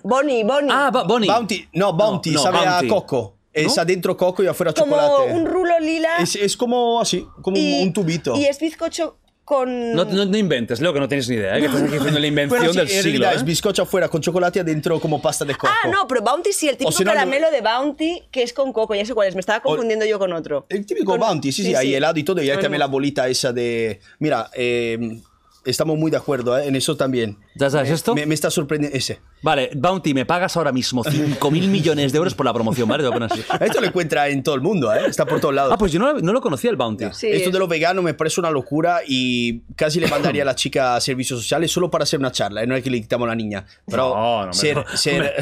Bonnie, 0.03 0.43
Bonnie. 0.43 0.69
Ah, 0.71 0.89
Bo- 0.91 1.05
Bonnie. 1.05 1.27
Bounty, 1.27 1.67
no, 1.73 1.93
Bounty, 1.93 2.31
No, 2.31 2.37
no, 2.37 2.43
sabe 2.43 2.57
Bounty. 2.65 2.85
a 2.85 2.89
coco. 2.89 3.35
Es 3.51 3.75
¿No? 3.75 3.81
adentro 3.81 4.15
coco 4.15 4.43
y 4.43 4.47
afuera 4.47 4.71
como 4.73 4.95
chocolate. 4.95 5.33
un 5.33 5.45
rulo 5.45 5.79
lila. 5.79 6.17
Es, 6.19 6.35
es 6.35 6.55
como 6.55 7.01
así, 7.01 7.25
como 7.41 7.57
un- 7.57 7.63
y, 7.63 7.81
un 7.83 7.93
tubito. 7.93 8.35
Y 8.35 8.45
es 8.45 8.59
bizcocho 8.59 9.17
con. 9.43 9.93
No, 9.93 10.05
no, 10.05 10.25
no 10.25 10.37
inventes, 10.37 10.79
Leo, 10.79 10.93
que 10.93 10.99
no 10.99 11.07
tienes 11.07 11.27
ni 11.27 11.35
idea, 11.37 11.57
¿eh? 11.57 11.59
que 11.61 11.65
estás 11.65 11.81
aquí 11.81 11.95
haciendo 11.97 12.19
la 12.19 12.27
invención 12.33 12.59
Bueno, 12.59 12.71
sí, 12.73 12.77
del 12.79 12.87
en 12.87 12.93
siglo. 12.93 13.09
realidad 13.11 13.33
¿eh? 13.33 13.37
es 13.37 13.43
bizcocho 13.43 13.81
afuera 13.81 14.07
con 14.07 14.21
chocolate 14.21 14.59
y 14.59 14.61
adentro 14.61 14.99
como 14.99 15.19
pasta 15.19 15.43
de 15.45 15.55
coco. 15.55 15.67
Ah, 15.83 15.87
no, 15.87 16.07
pero 16.07 16.21
Bounty 16.21 16.53
sí, 16.53 16.67
el 16.69 16.77
típico 16.77 16.91
si 16.91 17.03
no, 17.03 17.11
caramelo 17.11 17.49
de 17.49 17.61
Bounty 17.61 18.23
que 18.31 18.43
es 18.43 18.53
con 18.53 18.71
coco, 18.71 18.93
ya 18.93 19.03
sé 19.03 19.15
cuál 19.15 19.27
es, 19.27 19.33
me 19.33 19.41
estaba 19.41 19.61
confundiendo 19.61 20.05
yo 20.05 20.19
con 20.19 20.31
otro. 20.31 20.67
El 20.69 20.85
típico 20.85 21.13
Con- 21.13 21.19
Bounty, 21.21 21.51
sí, 21.51 21.63
sí, 21.63 21.73
hay 21.73 21.95
helado 21.95 22.19
y 22.19 22.23
todo, 22.23 22.41
y 22.43 22.49
hay 22.51 22.57
No, 22.57 22.61
también 22.61 22.79
no. 22.79 22.85
la 22.85 22.91
bolita 22.91 23.27
esa 23.27 23.51
de... 23.51 23.99
Mira, 24.19 24.51
eh, 24.53 25.19
estamos 25.65 25.97
muy 25.97 26.11
de 26.11 26.17
acuerdo 26.17 26.55
¿eh? 26.57 26.67
en 26.67 26.75
eso 26.75 26.95
también. 26.95 27.37
¿Ya 27.59 27.69
sabes 27.69 27.89
esto? 27.89 28.15
Me, 28.15 28.25
me 28.25 28.33
está 28.35 28.49
sorprendiendo 28.49 28.97
ese. 28.97 29.19
Vale, 29.41 29.69
Bounty, 29.75 30.13
me 30.13 30.25
pagas 30.25 30.55
ahora 30.57 30.71
mismo 30.71 31.03
5.000 31.03 31.67
millones 31.67 32.11
de 32.11 32.17
euros 32.17 32.33
por 32.33 32.45
la 32.45 32.53
promoción, 32.53 32.87
¿vale? 32.87 33.03
Esto 33.59 33.81
lo 33.81 33.87
encuentra 33.87 34.27
en 34.29 34.43
todo 34.43 34.55
el 34.55 34.61
mundo, 34.61 34.93
¿eh? 34.93 35.01
está 35.07 35.25
por 35.25 35.39
todos 35.39 35.53
lados. 35.53 35.73
Ah, 35.73 35.77
pues 35.77 35.91
yo 35.91 35.99
no, 35.99 36.13
no 36.13 36.33
lo 36.33 36.41
conocía 36.41 36.69
el 36.69 36.75
Bounty. 36.77 37.05
Sí. 37.13 37.27
Esto 37.27 37.51
de 37.51 37.59
los 37.59 37.67
veganos 37.69 38.03
me 38.03 38.13
parece 38.13 38.39
una 38.39 38.49
locura 38.51 39.01
y 39.07 39.59
casi 39.75 39.99
le 39.99 40.07
mandaría 40.07 40.43
a 40.43 40.45
la 40.45 40.55
chica 40.55 40.95
a 40.95 41.01
servicios 41.01 41.39
sociales 41.39 41.71
solo 41.71 41.89
para 41.91 42.03
hacer 42.03 42.19
una 42.19 42.31
charla, 42.31 42.63
¿eh? 42.63 42.67
no 42.67 42.75
es 42.75 42.83
que 42.83 42.89
le 42.89 43.01
quitamos 43.01 43.25
a 43.25 43.29
la 43.29 43.35
niña. 43.35 43.65
Pero 43.85 44.09
No, 44.15 44.45
no, 44.47 44.53
ser, 44.53 44.77
no. 44.77 44.85
ser- 44.97 45.33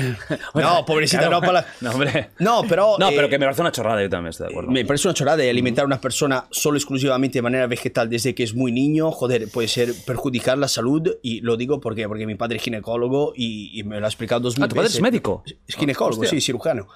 Hombre, 0.54 0.62
no, 0.66 0.86
pobrecita, 0.86 1.20
claro. 1.28 1.40
no 1.40 1.48
para... 1.48 1.66
No, 1.82 1.92
hombre. 1.92 2.30
No, 2.40 2.64
pero... 2.68 2.96
No, 3.00 3.10
eh, 3.10 3.14
pero 3.16 3.30
que 3.30 3.38
me 3.38 3.46
parece 3.46 3.62
una 3.62 3.72
chorrada, 3.72 4.02
yo 4.02 4.10
también 4.10 4.30
estoy 4.32 4.48
de 4.48 4.54
acuerdo. 4.54 4.72
Me 4.72 4.86
parece 4.86 5.08
una 5.08 5.14
chorrada 5.14 5.38
de 5.38 5.50
alimentar 5.50 5.84
a 5.84 5.86
una 5.86 6.02
persona 6.02 6.46
solo 6.52 6.78
exclusivamente 6.78 7.38
de 7.38 7.42
manera 7.44 7.68
vegetal 7.68 8.10
desde 8.10 8.34
que 8.34 8.44
es 8.44 8.54
muy 8.56 8.72
niño, 8.72 9.12
joder, 9.12 9.48
puede 9.50 9.68
ser 9.68 9.94
perjudicar 10.06 10.58
la 10.58 10.68
salud 10.68 11.16
y 11.22 11.42
lo 11.42 11.58
digo 11.58 11.80
porque, 11.80 12.07
porque 12.08 12.26
mi 12.26 12.36
padre 12.36 12.58
es 12.58 12.64
ginecólogo 12.64 13.34
y, 13.36 13.78
y 13.80 13.84
me 13.84 14.00
lo 14.00 14.06
ha 14.06 14.10
explicado 14.10 14.42
dos 14.42 14.58
mil 14.58 14.66
Ah, 14.66 14.68
¿tu 14.68 14.76
padre 14.76 14.88
es 14.88 14.94
veces. 14.94 15.02
médico? 15.02 15.44
Es 15.68 15.76
ginecólogo, 15.76 16.22
Hostia. 16.22 16.40
sí, 16.40 16.46
cirujano. 16.46 16.88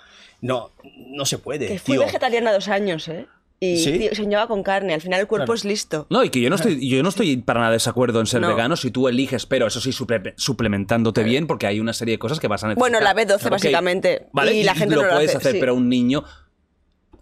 No, 0.42 0.72
no 1.08 1.26
se 1.26 1.38
puede, 1.38 1.68
Que 1.68 1.80
fui 1.80 1.96
tío. 1.96 2.06
vegetariana 2.06 2.52
dos 2.52 2.68
años, 2.68 3.08
¿eh? 3.08 3.28
Y 3.64 3.78
¿Sí? 3.78 4.00
tío, 4.00 4.16
soñaba 4.16 4.48
con 4.48 4.64
carne. 4.64 4.96
Al 4.96 5.02
final 5.02 5.20
el 5.20 5.28
cuerpo 5.28 5.54
es 5.54 5.66
listo. 5.66 6.08
No, 6.10 6.24
y 6.24 6.32
que 6.32 6.42
yo 6.42 6.50
no 6.50 6.56
estoy, 6.56 6.90
yo 6.90 7.04
no 7.04 7.10
estoy 7.10 7.38
para 7.38 7.60
nada 7.60 7.70
de 7.72 7.76
desacuerdo 7.76 8.20
en 8.20 8.26
ser 8.26 8.42
No. 8.42 8.48
vegano 8.48 8.76
si 8.76 8.90
tú 8.90 9.08
eliges, 9.08 9.46
pero 9.46 9.68
eso 9.68 9.80
sí, 9.80 9.92
suple- 9.92 10.34
suplementándote 10.36 11.22
bien, 11.24 11.46
porque 11.46 11.68
hay 11.68 11.80
una 11.80 11.94
serie 11.94 12.16
de 12.16 12.20
cosas 12.20 12.40
que 12.40 12.48
vas 12.48 12.64
a 12.64 12.70
necesitar. 12.70 12.90
Bueno, 12.92 13.00
la 13.00 13.14
B12 13.14 13.46
Ok, 13.46 13.52
básicamente, 13.52 14.26
Vale, 14.34 14.56
y 14.56 14.64
la 14.64 14.74
gente 14.74 14.96
lo 14.96 15.02
no 15.04 15.08
lo 15.10 15.14
puedes 15.14 15.30
hace, 15.30 15.38
hacer, 15.38 15.52
sí. 15.54 15.58
pero 15.60 15.76
un 15.76 15.90
niño. 15.90 16.24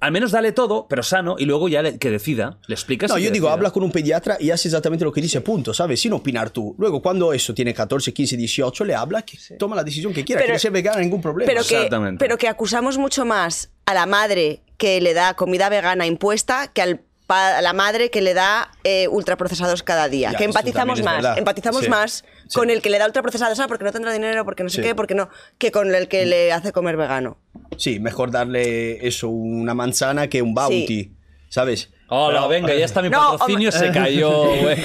Al 0.02 0.12
menos 0.14 0.32
dale 0.32 0.52
todo, 0.54 0.88
pero 0.88 1.04
sano, 1.04 1.36
y 1.38 1.46
luego 1.46 1.68
ya 1.68 1.82
le- 1.82 1.98
que 1.98 2.10
decida. 2.10 2.58
Le 2.68 2.76
explicas. 2.76 3.10
No, 3.12 3.18
yo 3.18 3.32
digo, 3.32 3.48
decida. 3.48 3.54
habla 3.54 3.72
con 3.72 3.84
un 3.84 3.92
pediatra 3.92 4.38
y 4.40 4.52
hace 4.52 4.70
exactamente 4.70 5.04
lo 5.04 5.12
que 5.12 5.22
dice, 5.22 5.42
punto, 5.42 5.74
¿sabes? 5.74 6.00
Sin 6.00 6.14
opinar 6.14 6.52
tú. 6.52 6.74
Luego, 6.78 7.02
cuando 7.02 7.34
eso 7.34 7.54
tiene 7.54 7.74
14, 7.74 8.14
15, 8.14 8.38
18, 8.38 8.86
le 8.86 8.96
habla, 8.96 9.24
que 9.24 9.38
toma 9.58 9.76
la 9.76 9.84
decisión 9.84 10.14
que 10.14 10.24
quiera, 10.24 10.42
Pero- 10.42 10.54
que 10.54 10.60
sea 10.60 10.72
vegana, 10.72 11.02
ningún 11.02 11.22
problema. 11.22 11.52
Pero 11.52 11.64
que, 11.68 11.76
Exactamente. 11.76 12.18
pero 12.24 12.38
que 12.38 12.48
acusamos 12.48 12.98
mucho 12.98 13.26
más 13.26 13.72
a 13.86 13.94
la 13.94 14.06
madre 14.06 14.62
que 14.78 15.02
le 15.02 15.14
da 15.14 15.34
comida 15.34 15.68
vegana 15.68 16.06
impuesta 16.06 16.70
que 16.74 16.82
al 16.82 17.02
a 17.32 17.62
la 17.62 17.74
madre 17.74 18.10
que 18.10 18.22
le 18.24 18.34
da 18.34 18.72
eh, 18.84 19.08
ultraprocesados 19.08 19.84
cada 19.84 20.10
día. 20.10 20.32
Ya, 20.32 20.38
que 20.40 20.46
empatizamos 20.46 21.04
más. 21.04 21.18
verdad. 21.18 21.38
Empatizamos 21.38 21.84
Sí, 21.84 21.88
más 21.90 22.26
sí. 22.50 22.56
con 22.60 22.70
el 22.70 22.82
que 22.82 22.90
le 22.90 22.98
da 23.00 23.06
ultraprocesados, 23.06 23.58
ah, 23.62 23.68
porque 23.70 23.86
no 23.86 23.94
tendrá 23.94 24.12
dinero, 24.12 24.44
porque 24.44 24.64
no 24.64 24.70
sé 24.70 24.82
Sí. 24.82 24.82
qué, 24.90 24.96
porque 24.96 25.16
no, 25.16 25.30
que 25.58 25.72
con 25.72 25.96
el 25.96 26.10
que 26.10 26.26
le 26.26 26.52
hace 26.52 26.74
comer 26.74 26.98
vegano. 26.98 27.38
Sí, 27.78 28.00
mejor 28.02 28.32
darle 28.32 29.08
eso, 29.08 29.30
una 29.30 29.74
manzana 29.74 30.28
que 30.28 30.42
un 30.42 30.54
bounty, 30.54 31.14
¿sabes? 31.48 31.92
Hola, 32.12 32.40
Pero- 32.40 32.50
venga, 32.50 32.74
ya 32.74 32.86
está 32.86 33.02
mi 33.04 33.10
No, 33.12 33.38
patrocinio, 33.38 33.72
se 33.72 33.92
cayó, 33.92 34.32
güey. 34.62 34.78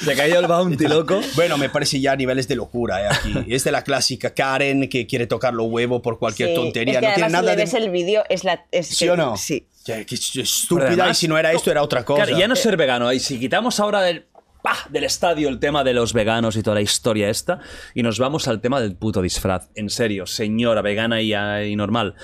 Se 0.00 0.16
cayó 0.16 0.38
el 0.40 0.46
bounty, 0.46 0.88
loco. 0.88 1.20
Bueno, 1.36 1.58
me 1.58 1.68
parece 1.68 2.00
ya 2.00 2.12
a 2.12 2.16
niveles 2.16 2.48
de 2.48 2.56
locura 2.56 3.02
¿eh? 3.02 3.08
aquí. 3.10 3.34
Es 3.54 3.64
de 3.64 3.70
la 3.70 3.84
clásica 3.84 4.32
Karen 4.34 4.88
que 4.88 5.06
quiere 5.06 5.26
tocar 5.26 5.52
los 5.54 5.66
huevos 5.68 6.00
por 6.00 6.18
cualquier 6.18 6.48
Sí, 6.50 6.54
tontería. 6.54 6.94
es 6.94 7.00
que 7.00 7.06
no 7.08 7.14
tiene 7.14 7.28
nada 7.30 7.42
si 7.42 7.46
le 7.50 7.56
de. 7.56 7.62
ves 7.62 7.74
el 7.74 7.90
vídeo, 7.90 8.24
es 8.30 8.44
la. 8.44 8.64
Es 8.72 8.86
¿Sí 8.88 9.04
que- 9.04 9.10
o 9.10 9.16
no? 9.16 9.36
Sí. 9.36 9.68
Que 9.84 10.06
estúpida 10.08 10.86
además- 10.86 11.18
y 11.18 11.20
si 11.20 11.28
no 11.28 11.36
era 11.36 11.52
esto 11.52 11.70
era 11.70 11.82
otra 11.82 12.04
cosa. 12.04 12.22
Claro, 12.24 12.38
ya 12.38 12.46
no 12.48 12.54
ser 12.56 12.76
vegano. 12.76 13.12
Y 13.12 13.18
si 13.20 13.38
quitamos 13.38 13.78
ahora 13.80 14.00
del, 14.00 14.26
¡pah! 14.62 14.88
del 14.90 15.04
estadio 15.04 15.48
el 15.48 15.58
tema 15.58 15.84
de 15.84 15.94
los 15.94 16.12
veganos 16.12 16.56
y 16.56 16.62
toda 16.62 16.76
la 16.76 16.82
historia 16.82 17.28
esta, 17.28 17.60
y 17.94 18.02
nos 18.02 18.18
vamos 18.18 18.48
al 18.48 18.60
tema 18.60 18.80
del 18.80 18.96
puto 18.96 19.22
disfraz. 19.22 19.68
En 19.74 19.90
serio, 19.90 20.26
señora 20.26 20.82
vegana 20.82 21.20
y, 21.20 21.34
y 21.34 21.76
normal. 21.76 22.14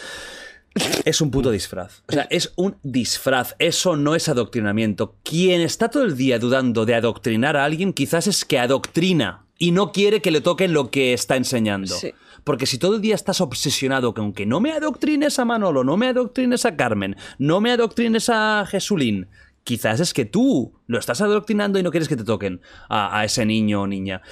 Es 1.04 1.20
un 1.20 1.30
puto 1.30 1.50
disfraz. 1.50 2.02
O 2.08 2.12
sea, 2.12 2.26
es 2.30 2.52
un 2.56 2.76
disfraz. 2.82 3.56
Eso 3.58 3.96
no 3.96 4.14
es 4.14 4.28
adoctrinamiento. 4.28 5.16
Quien 5.22 5.60
está 5.60 5.88
todo 5.88 6.04
el 6.04 6.16
día 6.16 6.38
dudando 6.38 6.86
de 6.86 6.94
adoctrinar 6.94 7.56
a 7.56 7.64
alguien, 7.64 7.92
quizás 7.92 8.26
es 8.26 8.44
que 8.44 8.58
adoctrina 8.58 9.46
y 9.58 9.72
no 9.72 9.92
quiere 9.92 10.22
que 10.22 10.30
le 10.30 10.40
toquen 10.40 10.72
lo 10.72 10.90
que 10.90 11.12
está 11.12 11.36
enseñando. 11.36 11.94
Sí. 11.94 12.12
Porque 12.44 12.66
si 12.66 12.78
todo 12.78 12.96
el 12.96 13.02
día 13.02 13.14
estás 13.14 13.40
obsesionado 13.40 14.14
con 14.14 14.32
que 14.32 14.46
no 14.46 14.60
me 14.60 14.72
adoctrines 14.72 15.38
a 15.38 15.44
Manolo, 15.44 15.84
no 15.84 15.96
me 15.96 16.06
adoctrines 16.06 16.64
a 16.64 16.76
Carmen, 16.76 17.16
no 17.38 17.60
me 17.60 17.72
adoctrines 17.72 18.30
a 18.30 18.64
Jesulín, 18.66 19.28
quizás 19.68 20.00
es 20.00 20.14
que 20.14 20.24
tú 20.24 20.72
lo 20.86 20.98
estás 20.98 21.20
adoctrinando 21.20 21.78
y 21.78 21.82
no 21.82 21.90
quieres 21.90 22.08
que 22.08 22.16
te 22.16 22.24
toquen 22.24 22.62
a, 22.88 23.18
a 23.20 23.24
ese 23.26 23.44
niño 23.44 23.82
o 23.82 23.86
niña. 23.86 24.22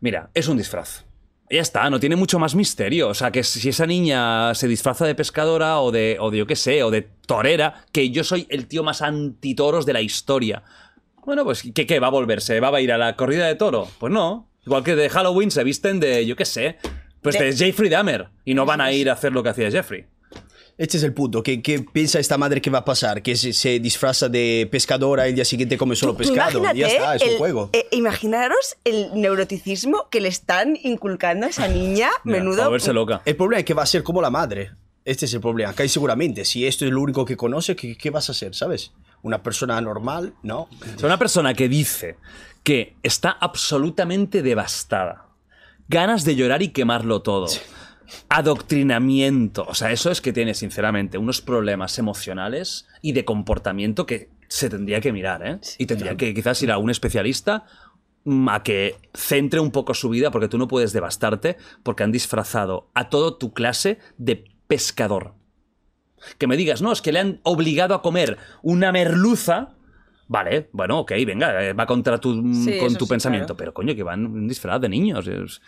Mira, 0.00 0.28
es 0.34 0.48
un 0.48 0.58
disfraz. 0.58 1.06
Ya 1.50 1.60
está, 1.62 1.88
no 1.88 1.98
tiene 1.98 2.16
mucho 2.16 2.38
más 2.38 2.54
misterio. 2.54 3.08
O 3.08 3.14
sea, 3.14 3.30
que 3.30 3.42
si 3.42 3.68
esa 3.70 3.86
niña 3.86 4.54
se 4.54 4.68
disfraza 4.68 5.06
de 5.06 5.14
pescadora 5.14 5.80
o 5.80 5.90
de, 5.90 6.18
o 6.20 6.30
de 6.30 6.38
yo 6.38 6.46
qué 6.46 6.56
sé, 6.56 6.82
o 6.82 6.90
de 6.90 7.08
torera, 7.26 7.84
que 7.90 8.10
yo 8.10 8.22
soy 8.22 8.46
el 8.50 8.66
tío 8.66 8.82
más 8.82 9.00
antitoros 9.00 9.86
de 9.86 9.94
la 9.94 10.02
historia. 10.02 10.62
Bueno, 11.24 11.44
pues 11.44 11.62
¿qué, 11.74 11.86
qué 11.86 11.98
va 11.98 12.08
a 12.08 12.10
volverse? 12.10 12.60
¿Va 12.60 12.68
a 12.76 12.80
ir 12.80 12.92
a 12.92 12.98
la 12.98 13.16
corrida 13.16 13.46
de 13.46 13.54
toro? 13.54 13.88
Pues 13.98 14.12
no. 14.12 14.50
Igual 14.66 14.84
que 14.84 14.94
de 14.94 15.08
Halloween 15.08 15.50
se 15.50 15.64
visten 15.64 16.00
de, 16.00 16.26
yo 16.26 16.36
qué 16.36 16.44
sé, 16.44 16.76
pues 17.22 17.38
de, 17.38 17.46
De- 17.46 17.56
Jeffrey 17.56 17.88
Dahmer. 17.88 18.28
Y 18.44 18.54
no 18.54 18.66
van 18.66 18.80
a 18.82 18.92
ir 18.92 19.08
a 19.08 19.14
hacer 19.14 19.32
lo 19.32 19.42
que 19.42 19.48
hacía 19.50 19.70
Jeffrey. 19.70 20.06
Este 20.78 20.96
es 20.96 21.02
el 21.02 21.12
punto. 21.12 21.42
¿Qué, 21.42 21.62
qué 21.62 21.80
piensa 21.80 22.18
esta 22.18 22.38
madre 22.38 22.60
que 22.60 22.70
va 22.70 22.78
a 22.78 22.84
pasar? 22.84 23.22
Que 23.22 23.36
se, 23.36 23.52
se 23.52 23.78
disfraza 23.78 24.28
de 24.28 24.66
pescadora 24.70 25.26
y 25.26 25.30
el 25.30 25.34
día 25.36 25.44
siguiente 25.44 25.76
come 25.76 25.94
solo 25.94 26.16
pescado. 26.16 26.58
imagínate 26.58 26.78
Ya 26.78 26.86
está, 26.88 27.14
es 27.16 27.22
un 27.22 27.28
el- 27.28 27.38
juego. 27.38 27.70
eh, 27.72 27.86
imaginaros 27.92 28.76
el 28.84 29.10
neuroticismo 29.14 30.08
que 30.10 30.20
le 30.20 30.28
están 30.28 30.76
inculcando 30.82 31.46
a 31.46 31.50
esa 31.50 31.68
niña. 31.68 32.08
Mira, 32.24 32.38
menudo. 32.38 32.62
A 32.64 32.68
verse 32.68 32.92
loca. 32.92 33.22
El 33.24 33.36
problema 33.36 33.60
es 33.60 33.64
que 33.66 33.74
va 33.74 33.82
a 33.82 33.86
ser 33.86 34.02
como 34.02 34.20
la 34.22 34.30
madre. 34.30 34.72
Este 35.04 35.26
es 35.26 35.34
el 35.34 35.40
problema. 35.40 35.70
Acá 35.70 35.82
hay 35.82 35.88
seguramente, 35.88 36.44
si 36.44 36.66
esto 36.66 36.84
es 36.86 36.90
lo 36.92 37.00
único 37.00 37.24
que 37.24 37.36
conoce, 37.36 37.74
¿qué, 37.76 37.96
qué 37.96 38.10
vas 38.10 38.28
a 38.28 38.32
hacer? 38.32 38.54
¿Sabes? 38.54 38.92
Una 39.22 39.42
persona 39.42 39.80
normal, 39.80 40.34
¿no? 40.42 40.62
O 40.62 40.98
sea, 40.98 41.06
una 41.06 41.18
persona 41.18 41.54
que 41.54 41.68
dice 41.68 42.16
que 42.62 42.94
está 43.02 43.30
absolutamente 43.30 44.42
devastada, 44.42 45.26
ganas 45.88 46.24
de 46.24 46.36
llorar 46.36 46.62
y 46.62 46.68
quemarlo 46.68 47.20
todo, 47.20 47.46
adoctrinamiento, 48.28 49.64
o 49.68 49.74
sea, 49.74 49.92
eso 49.92 50.10
es 50.10 50.20
que 50.20 50.32
tiene, 50.32 50.54
sinceramente, 50.54 51.18
unos 51.18 51.40
problemas 51.40 51.98
emocionales 51.98 52.86
y 53.00 53.12
de 53.12 53.24
comportamiento 53.24 54.06
que 54.06 54.28
se 54.48 54.68
tendría 54.68 55.00
que 55.00 55.12
mirar, 55.12 55.46
¿eh? 55.46 55.58
Y 55.78 55.86
tendría 55.86 56.16
que 56.16 56.34
quizás 56.34 56.62
ir 56.62 56.70
a 56.70 56.78
un 56.78 56.90
especialista 56.90 57.64
mm, 58.24 58.48
a 58.50 58.62
que 58.62 58.96
centre 59.14 59.60
un 59.60 59.70
poco 59.70 59.94
su 59.94 60.08
vida, 60.10 60.30
porque 60.30 60.48
tú 60.48 60.58
no 60.58 60.68
puedes 60.68 60.92
devastarte 60.92 61.56
porque 61.82 62.02
han 62.02 62.12
disfrazado 62.12 62.90
a 62.94 63.08
toda 63.08 63.38
tu 63.38 63.52
clase 63.52 63.98
de 64.18 64.44
pescador. 64.66 65.34
Que 66.38 66.46
me 66.46 66.56
digas, 66.56 66.82
no, 66.82 66.92
es 66.92 67.02
que 67.02 67.12
le 67.12 67.18
han 67.20 67.40
obligado 67.42 67.94
a 67.94 68.02
comer 68.02 68.38
una 68.62 68.92
merluza. 68.92 69.70
Vale, 70.28 70.68
bueno, 70.72 71.00
ok, 71.00 71.12
venga, 71.26 71.62
eh, 71.64 71.72
va 71.72 71.84
contra 71.86 72.18
tu, 72.18 72.32
Sí, 72.54 72.78
con 72.78 72.94
tu 72.94 73.06
sí, 73.06 73.10
pensamiento, 73.10 73.48
claro. 73.48 73.56
pero 73.58 73.74
coño, 73.74 73.94
que 73.94 74.02
van 74.02 74.46
disfraz 74.46 74.80
de 74.80 74.88
niños. 74.88 75.26
es- 75.26 75.60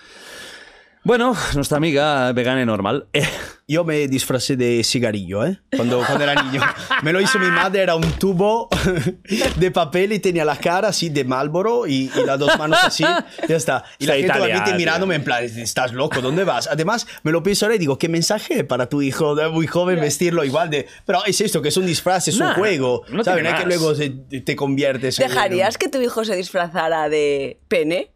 Bueno, 1.05 1.37
nuestra 1.55 1.77
amiga 1.77 2.33
vegana 2.33 2.63
y 2.63 2.67
normal. 2.67 3.07
eh, 3.13 3.23
Yo 3.69 3.83
me 3.85 4.09
disfracé 4.09 4.57
de 4.57 4.83
cigarrillo, 4.85 5.45
¿eh? 5.45 5.59
Cuando, 5.75 5.99
cuando 6.05 6.25
era 6.25 6.43
niño. 6.43 6.61
Me 7.03 7.13
lo 7.15 7.21
hizo 7.21 7.39
mi 7.39 7.47
madre, 7.47 7.83
era 7.83 7.95
un 7.95 8.11
tubo 8.13 8.69
de 9.57 9.71
papel 9.71 10.13
y 10.13 10.19
tenía 10.19 10.45
la 10.45 10.57
cara 10.57 10.89
así 10.89 11.09
de 11.09 11.25
Marlboro 11.25 11.87
y, 11.87 12.11
y 12.15 12.25
las 12.27 12.39
dos 12.39 12.59
manos 12.59 12.79
así. 12.83 13.05
Ya 13.49 13.57
está. 13.57 13.85
Y 13.99 14.07
la 14.07 14.17
Está 14.17 14.19
gente 14.19 14.27
italiana, 14.27 14.45
obviamente 14.45 14.71
tío. 14.71 14.77
mirándome 14.79 15.15
en 15.15 15.25
plan, 15.25 15.45
estás 15.45 15.93
loco, 15.95 16.21
¿dónde 16.21 16.45
vas? 16.45 16.67
Además, 16.69 17.07
me 17.23 17.33
lo 17.33 17.43
pienso 17.43 17.65
ahora 17.65 17.77
y 17.77 17.79
digo, 17.79 17.97
¿qué 17.99 18.09
mensaje 18.11 18.65
para 18.65 18.89
tu 18.91 19.01
hijo 19.01 19.35
de 19.35 19.49
muy 19.49 19.67
joven 19.67 19.99
vestirlo 20.01 20.45
igual 20.45 20.69
de... 20.69 20.87
Pero 21.07 21.25
es 21.25 21.41
esto, 21.41 21.63
que 21.63 21.69
es 21.69 21.77
un 21.79 21.87
disfraz, 21.87 22.29
es 22.29 22.39
Nah, 22.39 22.49
un 22.51 22.55
juego. 22.55 23.03
no 23.09 23.25
¿Sabes? 23.25 23.45
No 23.45 23.49
es 23.51 23.61
que 23.61 23.67
luego 23.67 23.95
se- 23.95 24.11
te 24.11 24.57
conviertes 24.57 25.19
en... 25.21 25.29
¿Dejarías 25.29 25.79
que 25.79 25.89
tu 25.89 26.01
hijo 26.03 26.25
se 26.27 26.37
disfrazara 26.37 27.09
de 27.09 27.61
pene? 27.69 28.11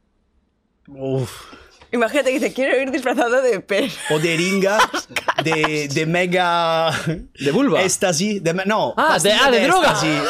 Uf. 0.88 1.30
Imagínate 1.90 2.30
que 2.30 2.38
dice, 2.38 2.52
quiero 2.52 2.80
ir 2.80 2.90
disfrazado 2.90 3.40
de 3.40 3.60
pene. 3.60 3.90
O 4.10 4.18
de 4.18 4.36
ringa, 4.36 4.78
de, 5.44 5.88
de 5.92 6.06
mega... 6.06 6.90
¿De 7.38 7.50
vulva? 7.50 7.82
Éxtasis, 7.82 8.42
de, 8.42 8.52
me- 8.54 8.64
no. 8.66 8.92
Ah, 8.96 9.18
de- 9.22 9.32
ah, 9.32 9.50
de 9.50 9.60
droga. 9.62 9.88
éxtasis, 9.92 10.20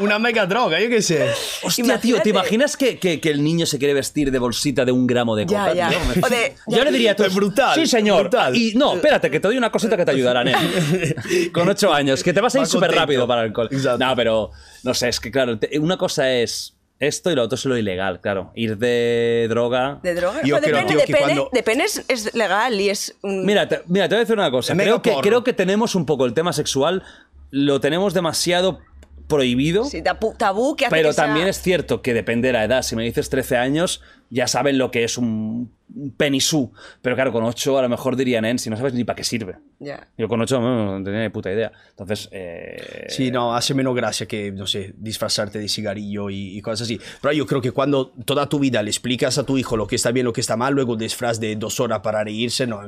o 0.00 0.02
una 0.04 0.18
mega 0.18 0.46
droga, 0.46 0.80
yo 0.80 0.88
qué 0.88 1.02
sé. 1.02 1.26
Hostia, 1.62 1.84
tío, 2.00 2.20
¿te 2.22 2.30
Imagínate. 2.30 2.30
imaginas 2.30 2.76
que, 2.76 2.98
que- 2.98 3.20
que 3.20 3.30
el 3.30 3.42
niño 3.44 3.66
se 3.66 3.78
quiere 3.78 3.92
vestir 3.94 4.30
de 4.30 4.38
bolsita 4.38 4.84
de 4.84 4.92
un 4.92 5.06
gramo 5.06 5.36
de 5.36 5.44
Ya, 5.46 5.60
coca? 5.68 5.74
ya. 5.74 5.88
Me- 5.90 6.28
de- 6.36 6.54
Yo 6.66 6.84
le 6.84 6.92
diría 6.92 7.12
Es 7.18 7.34
brutal, 7.34 7.74
Sí, 7.74 7.86
señor. 7.86 8.22
brutal. 8.22 8.56
Y 8.56 8.74
no, 8.74 8.94
espérate, 8.94 9.30
que 9.30 9.40
te 9.40 9.48
doy 9.48 9.58
una 9.58 9.70
cosita 9.70 9.96
que 9.96 10.04
te 10.04 10.12
ayudará, 10.12 10.44
nen. 10.44 10.56
Con 11.52 11.68
ocho 11.68 11.92
años, 11.92 12.22
que 12.22 12.32
te 12.32 12.40
vas 12.40 12.54
a 12.54 12.60
ir 12.60 12.66
súper 12.66 12.92
rápido 12.92 13.26
para 13.26 13.42
el 13.42 13.48
alcohol. 13.48 13.68
Exacto. 13.70 14.04
No, 14.04 14.16
pero 14.16 14.50
no 14.82 14.94
sé, 14.94 15.08
es 15.08 15.20
que 15.20 15.30
claro, 15.30 15.58
te- 15.58 15.78
una 15.78 15.96
cosa 15.98 16.30
es 16.32 16.75
esto 16.98 17.30
y 17.30 17.34
lo 17.34 17.42
otro 17.42 17.56
es 17.56 17.64
lo 17.66 17.76
ilegal, 17.76 18.20
claro. 18.20 18.52
Ir 18.54 18.78
de 18.78 19.46
droga. 19.48 20.00
¿De 20.02 20.14
droga? 20.14 20.40
Yo 20.44 20.58
creo, 20.60 20.76
depende, 20.76 20.86
tío, 20.94 21.00
que 21.06 21.12
depende, 21.12 21.34
cuando- 21.34 21.50
depende 21.52 21.84
es, 21.84 22.04
es 22.08 22.34
legal 22.34 22.80
y 22.80 22.88
es 22.88 23.14
un... 23.22 23.44
Mira, 23.44 23.68
te, 23.68 23.82
mira, 23.86 24.08
te 24.08 24.14
voy 24.14 24.20
a 24.20 24.20
decir 24.20 24.36
una 24.36 24.50
cosa. 24.50 24.74
Creo 24.74 25.02
que, 25.02 25.10
porno. 25.10 25.22
creo 25.22 25.44
que 25.44 25.52
tenemos 25.52 25.94
un 25.94 26.06
poco 26.06 26.24
el 26.24 26.32
tema 26.34 26.52
sexual, 26.52 27.02
lo 27.50 27.80
tenemos 27.80 28.14
demasiado 28.14 28.80
prohibido. 29.28 29.84
Sí, 29.84 30.02
tabú, 30.02 30.34
tabú 30.38 30.76
que 30.76 30.86
hace 30.86 30.94
Pero 30.96 31.08
que 31.10 31.14
sea- 31.14 31.24
también 31.26 31.48
es 31.48 31.60
cierto 31.60 32.00
que 32.00 32.14
depende 32.14 32.48
de 32.48 32.52
la 32.52 32.64
edad. 32.64 32.82
Si 32.82 32.96
me 32.96 33.02
dices 33.04 33.28
13 33.28 33.56
años, 33.56 34.02
ya 34.30 34.46
saben 34.46 34.78
lo 34.78 34.90
que 34.90 35.04
es 35.04 35.18
un 35.18 35.72
penisú. 36.16 36.72
Pero 37.02 37.14
claro, 37.16 37.32
con 37.32 37.44
8 37.44 37.78
a 37.78 37.82
lo 37.82 37.88
mejor 37.88 38.16
dirían, 38.16 38.42
"Nen, 38.42 38.58
si 38.58 38.68
no 38.70 38.76
sabes 38.76 38.94
ni 38.94 39.04
para 39.04 39.16
qué 39.16 39.24
sirve. 39.24 39.56
Ya. 39.78 40.06
Yo 40.18 40.28
con 40.28 40.40
8 40.40 40.60
no, 40.60 40.98
no 40.98 41.04
tenía 41.04 41.22
ni 41.22 41.28
puta 41.28 41.50
idea. 41.52 41.72
Entonces, 41.90 42.28
eh, 42.32 43.06
Sí, 43.08 43.30
no, 43.30 43.54
hace 43.54 43.74
menos 43.74 43.94
gracia 43.94 44.26
que, 44.26 44.52
no 44.52 44.66
sé, 44.66 44.94
disfrazarte 44.96 45.58
de 45.58 45.68
cigarrillo 45.68 46.30
y, 46.30 46.56
y 46.56 46.60
cosas 46.62 46.82
así. 46.86 47.00
Pero 47.20 47.32
yo 47.32 47.46
creo 47.46 47.60
que 47.60 47.72
cuando 47.72 48.08
toda 48.24 48.48
tu 48.48 48.58
vida 48.58 48.82
le 48.82 48.90
explicas 48.90 49.38
a 49.38 49.44
tu 49.44 49.56
hijo 49.58 49.76
lo 49.76 49.86
que 49.86 49.96
está 49.96 50.10
bien, 50.12 50.24
lo 50.26 50.32
que 50.32 50.40
está 50.40 50.56
mal, 50.56 50.74
luego 50.74 50.96
disfraz 50.96 51.40
de 51.40 51.56
dos 51.56 51.80
horas 51.80 52.00
para 52.00 52.22
reírse, 52.24 52.66
no, 52.66 52.80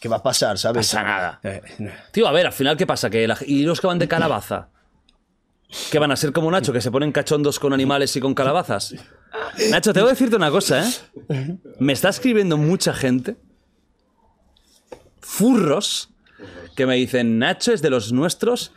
¿qué 0.00 0.08
va 0.08 0.16
a 0.16 0.22
pasar, 0.22 0.58
sabes? 0.58 0.86
Pasa 0.88 1.02
nada. 1.02 1.40
Eh, 1.42 1.60
no. 1.78 1.90
Tío, 2.12 2.26
a 2.28 2.32
ver, 2.32 2.46
al 2.46 2.52
final, 2.52 2.76
¿qué 2.76 2.86
pasa? 2.86 3.10
¿Que 3.10 3.26
la- 3.26 3.38
¿Y 3.46 3.62
los 3.64 3.80
que 3.80 3.86
van 3.86 3.98
de 3.98 4.06
calabaza? 4.08 4.68
¿Que 5.90 5.98
van 5.98 6.10
a 6.10 6.16
ser 6.16 6.32
como 6.32 6.50
Nacho, 6.50 6.72
que 6.72 6.80
se 6.80 6.90
ponen 6.90 7.12
cachondos 7.12 7.58
con 7.58 7.72
animales 7.74 8.14
y 8.16 8.20
con 8.20 8.34
calabazas? 8.34 8.94
Nacho, 9.70 9.92
te 9.92 10.00
voy 10.00 10.08
a 10.08 10.12
decirte 10.12 10.36
una 10.36 10.50
cosa, 10.50 10.86
¿eh? 10.86 11.56
Me 11.78 11.92
está 11.92 12.08
escribiendo 12.08 12.56
mucha 12.56 12.92
gente, 12.94 13.36
furros, 15.20 16.10
que 16.76 16.86
me 16.86 16.94
dicen, 16.96 17.38
Nacho 17.38 17.72
es 17.72 17.82
de 17.82 17.90
los 17.90 18.12
nuestros. 18.12 18.72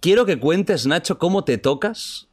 Quiero 0.00 0.24
que 0.26 0.38
cuentes, 0.38 0.86
Nacho, 0.86 1.18
cómo 1.18 1.44
te 1.44 1.58
tocas 1.58 2.28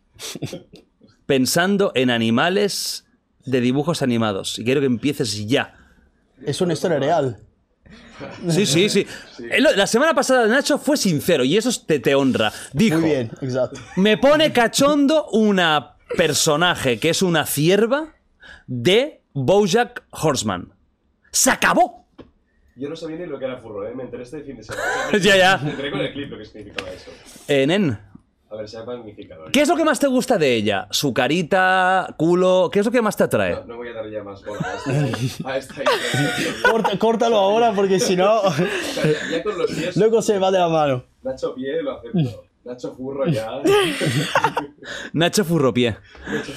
pensando 1.26 1.91
en 1.95 2.10
animales 2.10 3.06
de 3.45 3.61
dibujos 3.61 4.02
animados. 4.02 4.57
Y 4.60 4.64
quiero 4.64 4.80
que 4.82 4.88
empieces 4.88 5.45
ya. 5.48 5.76
Es 6.45 6.61
una 6.61 6.74
historia 6.74 6.99
real. 6.99 7.40
Sí, 8.49 8.66
sí, 8.66 8.90
sí. 8.90 9.06
Eh, 9.49 9.61
La 9.61 9.88
semana 9.88 10.14
pasada 10.14 10.45
Nacho 10.48 10.78
fue 10.78 10.98
sincero 10.98 11.44
y 11.45 11.56
eso 11.57 11.70
te, 11.86 11.99
te 11.99 12.16
honra. 12.16 12.52
Dijo, 12.74 12.99
Muy 12.99 13.10
bien, 13.10 13.32
exacto. 13.41 13.80
me 13.95 14.18
pone 14.18 14.52
cachondo 14.52 15.28
una 15.30 15.95
personaje 16.18 16.99
que 16.99 17.10
es 17.10 17.22
una 17.22 17.45
cierva 17.45 18.15
de 18.68 19.22
Bojack 19.34 20.03
Horseman. 20.11 20.73
¡Se 21.31 21.52
acabó! 21.52 22.07
Yo 22.76 22.88
no 22.90 22.95
sabía 22.95 23.18
ni 23.18 23.26
lo 23.26 23.38
que 23.38 23.45
era 23.45 23.57
furro, 23.57 23.86
¿eh? 23.88 23.94
Me 23.94 24.03
enteré 24.03 24.23
este 24.23 24.41
fin 24.41 24.56
de 24.57 24.64
semana. 24.64 24.84
Ya, 25.22 25.36
ya. 25.38 25.57
Me 25.57 25.72
enteré 25.72 25.91
con 25.91 25.99
el 25.99 26.14
clip 26.14 26.31
lo 26.31 26.38
que 26.38 26.45
significaba 26.45 26.90
eso. 26.91 27.11
Eh, 27.48 27.68
nen, 27.68 27.99
A 28.49 28.56
ver, 28.56 28.69
sea 28.69 28.84
magnificador. 28.86 29.52
¿qué 29.52 29.61
es 29.61 29.68
lo 29.69 29.76
que 29.76 29.84
más 29.84 29.99
te 29.99 30.07
gusta 30.07 30.38
de 30.38 30.56
ella? 30.56 30.88
¿Su 30.90 31.14
carita, 31.14 32.15
culo? 32.18 32.69
¿Qué 32.72 32.80
es 32.80 32.86
lo 32.86 32.91
que 32.91 33.02
más 33.02 33.18
te 33.18 33.26
atrae? 33.26 33.52
No, 33.56 33.65
no 33.65 33.77
voy 33.77 33.90
a 33.90 33.94
dar 33.94 34.10
ya 34.10 34.23
más 34.23 34.44
bola 34.45 34.61
a 34.65 34.76
esta, 34.76 35.49
a 35.49 35.57
esta 35.57 35.73
idea. 35.76 36.53
Corta- 36.72 36.98
córtalo 36.98 37.36
ahora 37.38 37.73
porque 37.73 37.99
si 37.99 38.15
no, 38.15 38.40
O 38.41 38.52
sea, 38.52 39.03
ya, 39.06 39.30
ya 39.38 39.44
con 39.44 39.57
los 39.57 39.69
pies, 39.72 39.98
luego 39.98 40.22
se 40.22 40.40
va 40.40 40.49
de 40.49 40.60
la 40.60 40.69
mano. 40.69 41.03
Nacho 41.22 41.53
Pie 41.53 41.84
lo 41.84 41.98
acepto. 41.99 42.45
Nacho 42.65 42.94
Furro 42.95 43.26
ya. 43.27 43.49
Nacho 45.14 45.44
Furropié. 45.45 45.98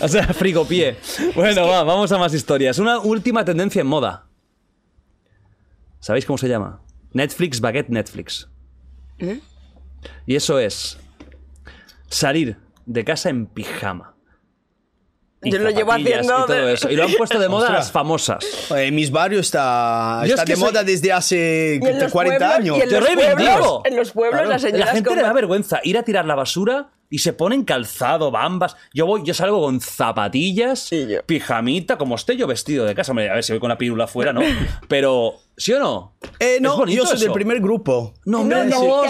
O 0.01 0.09
sea, 0.09 0.27
frigopié. 0.35 0.97
Bueno, 1.35 1.67
va, 1.67 1.85
vamos 1.85 2.11
a 2.13 2.19
más 2.19 2.35
historias. 2.35 2.79
Una 2.79 2.99
última 2.99 3.45
tendencia 3.45 3.81
en 3.81 3.87
moda. 3.87 4.27
¿Sabéis 6.01 6.27
cómo 6.27 6.37
se 6.39 6.49
llama? 6.49 6.83
Netflix 7.13 7.61
Baguette 7.61 7.91
Netflix. 7.91 8.49
Y 10.27 10.35
eso 10.35 10.59
es 10.59 10.99
salir 12.09 12.57
de 12.87 13.05
casa 13.05 13.31
en 13.31 13.47
pijama. 13.47 14.17
Y 15.45 15.51
Yo 15.51 15.59
lo 15.59 15.71
llevo 15.71 15.93
haciendo 15.93 16.45
Y 16.45 16.47
todo 16.47 16.69
eso. 16.69 16.91
Y 16.91 16.95
lo 16.97 17.05
han 17.05 17.13
puesto 17.15 17.39
de 17.39 17.49
moda 17.49 17.65
Ostras. 17.67 17.79
las 17.87 17.93
famosas. 17.93 18.45
En 18.71 18.95
mis 18.95 19.11
barrios 19.11 19.47
está, 19.47 20.21
Yo 20.25 20.31
está 20.31 20.43
es 20.43 20.47
que 20.47 20.53
de 20.53 20.57
soy- 20.57 20.65
moda 20.71 20.85
desde 20.85 21.13
hace 21.13 21.81
Y 21.83 21.87
en 21.87 21.99
los 22.01 22.13
40 22.13 22.39
pueblos- 22.39 22.59
años. 22.59 22.79
y 22.79 22.81
en 22.83 22.89
Te 22.89 22.95
los 23.01 23.05
reivindico. 23.09 23.37
pueblos, 23.37 23.81
en 23.87 23.97
los 23.97 24.11
pueblos 24.13 24.35
Claro. 24.41 24.49
las 24.51 24.63
La 24.63 24.69
señoras 24.71 24.91
gente 24.95 25.11
le 25.11 25.17
como- 25.17 25.27
da 25.27 25.33
vergüenza 25.33 25.81
ir 25.83 25.99
a 25.99 26.03
tirar 26.05 26.25
la 26.27 26.35
basura 26.37 26.91
y 27.13 27.19
se 27.19 27.35
ponen 27.35 27.63
calzado, 27.65 28.31
bambas. 28.31 28.75
Yo 28.95 29.05
voy, 29.05 29.21
yo 29.23 29.35
salgo 29.35 29.61
con 29.61 29.81
zapatillas, 29.81 30.89
pijamita, 31.27 31.99
como 31.99 32.15
esté 32.15 32.37
yo 32.39 32.47
vestido 32.47 32.87
de 32.87 32.95
casa. 32.95 33.13
A 33.13 33.15
ver 33.15 33.45
si 33.45 33.53
voy 33.53 33.61
con 33.61 33.69
la 33.69 33.77
pirula 33.77 34.05
afuera, 34.05 34.33
¿no? 34.33 34.41
Pero, 34.89 35.35
¿sí 35.57 35.73
o 35.75 35.79
no? 35.79 36.15
Eh, 36.41 36.57
no, 36.61 36.87
yo 36.87 37.05
soy 37.05 37.17
eso. 37.17 37.25
del 37.25 37.33
primer 37.33 37.61
grupo. 37.61 38.15
No, 38.25 38.43
No, 38.45 38.65
no, 38.65 38.81
no. 38.81 39.03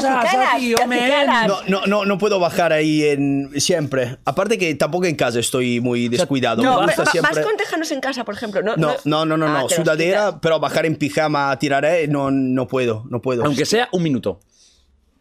No, 1.47 1.61
no, 1.69 1.87
no, 1.87 2.05
no 2.05 2.19
puedo 2.19 2.39
bajar 2.41 2.73
ahí 2.73 3.05
en 3.05 3.51
siempre. 3.61 4.19
Aparte 4.25 4.59
que 4.59 4.75
tampoco 4.75 5.05
en 5.07 5.17
casa 5.17 5.39
estoy 5.39 5.81
muy 5.81 6.09
descuidado. 6.09 6.63
No, 6.63 6.75
me 6.81 6.81
me- 6.81 6.87
gusta 6.87 7.05
va- 7.05 7.11
siempre. 7.11 7.35
vas 7.37 7.45
con 7.47 7.57
tejanos 7.57 7.91
en 7.93 8.01
casa, 8.01 8.25
por 8.25 8.35
ejemplo. 8.35 8.63
No, 8.63 8.77
No, 8.77 8.97
no, 9.05 9.25
no, 9.25 9.37
no, 9.37 9.47
Ah, 9.47 9.63
no. 9.63 9.69
Sudadera, 9.69 10.41
pero 10.41 10.59
bajar 10.59 10.87
en 10.87 10.97
pijama 10.97 11.51
a 11.51 11.59
tirar, 11.59 11.85
eh, 11.85 12.07
no, 12.09 12.31
no 12.31 12.67
puedo, 12.67 13.05
no 13.09 13.21
puedo. 13.21 13.45
Aunque 13.45 13.65
sea 13.65 13.89
un 13.93 14.03
minuto. 14.03 14.41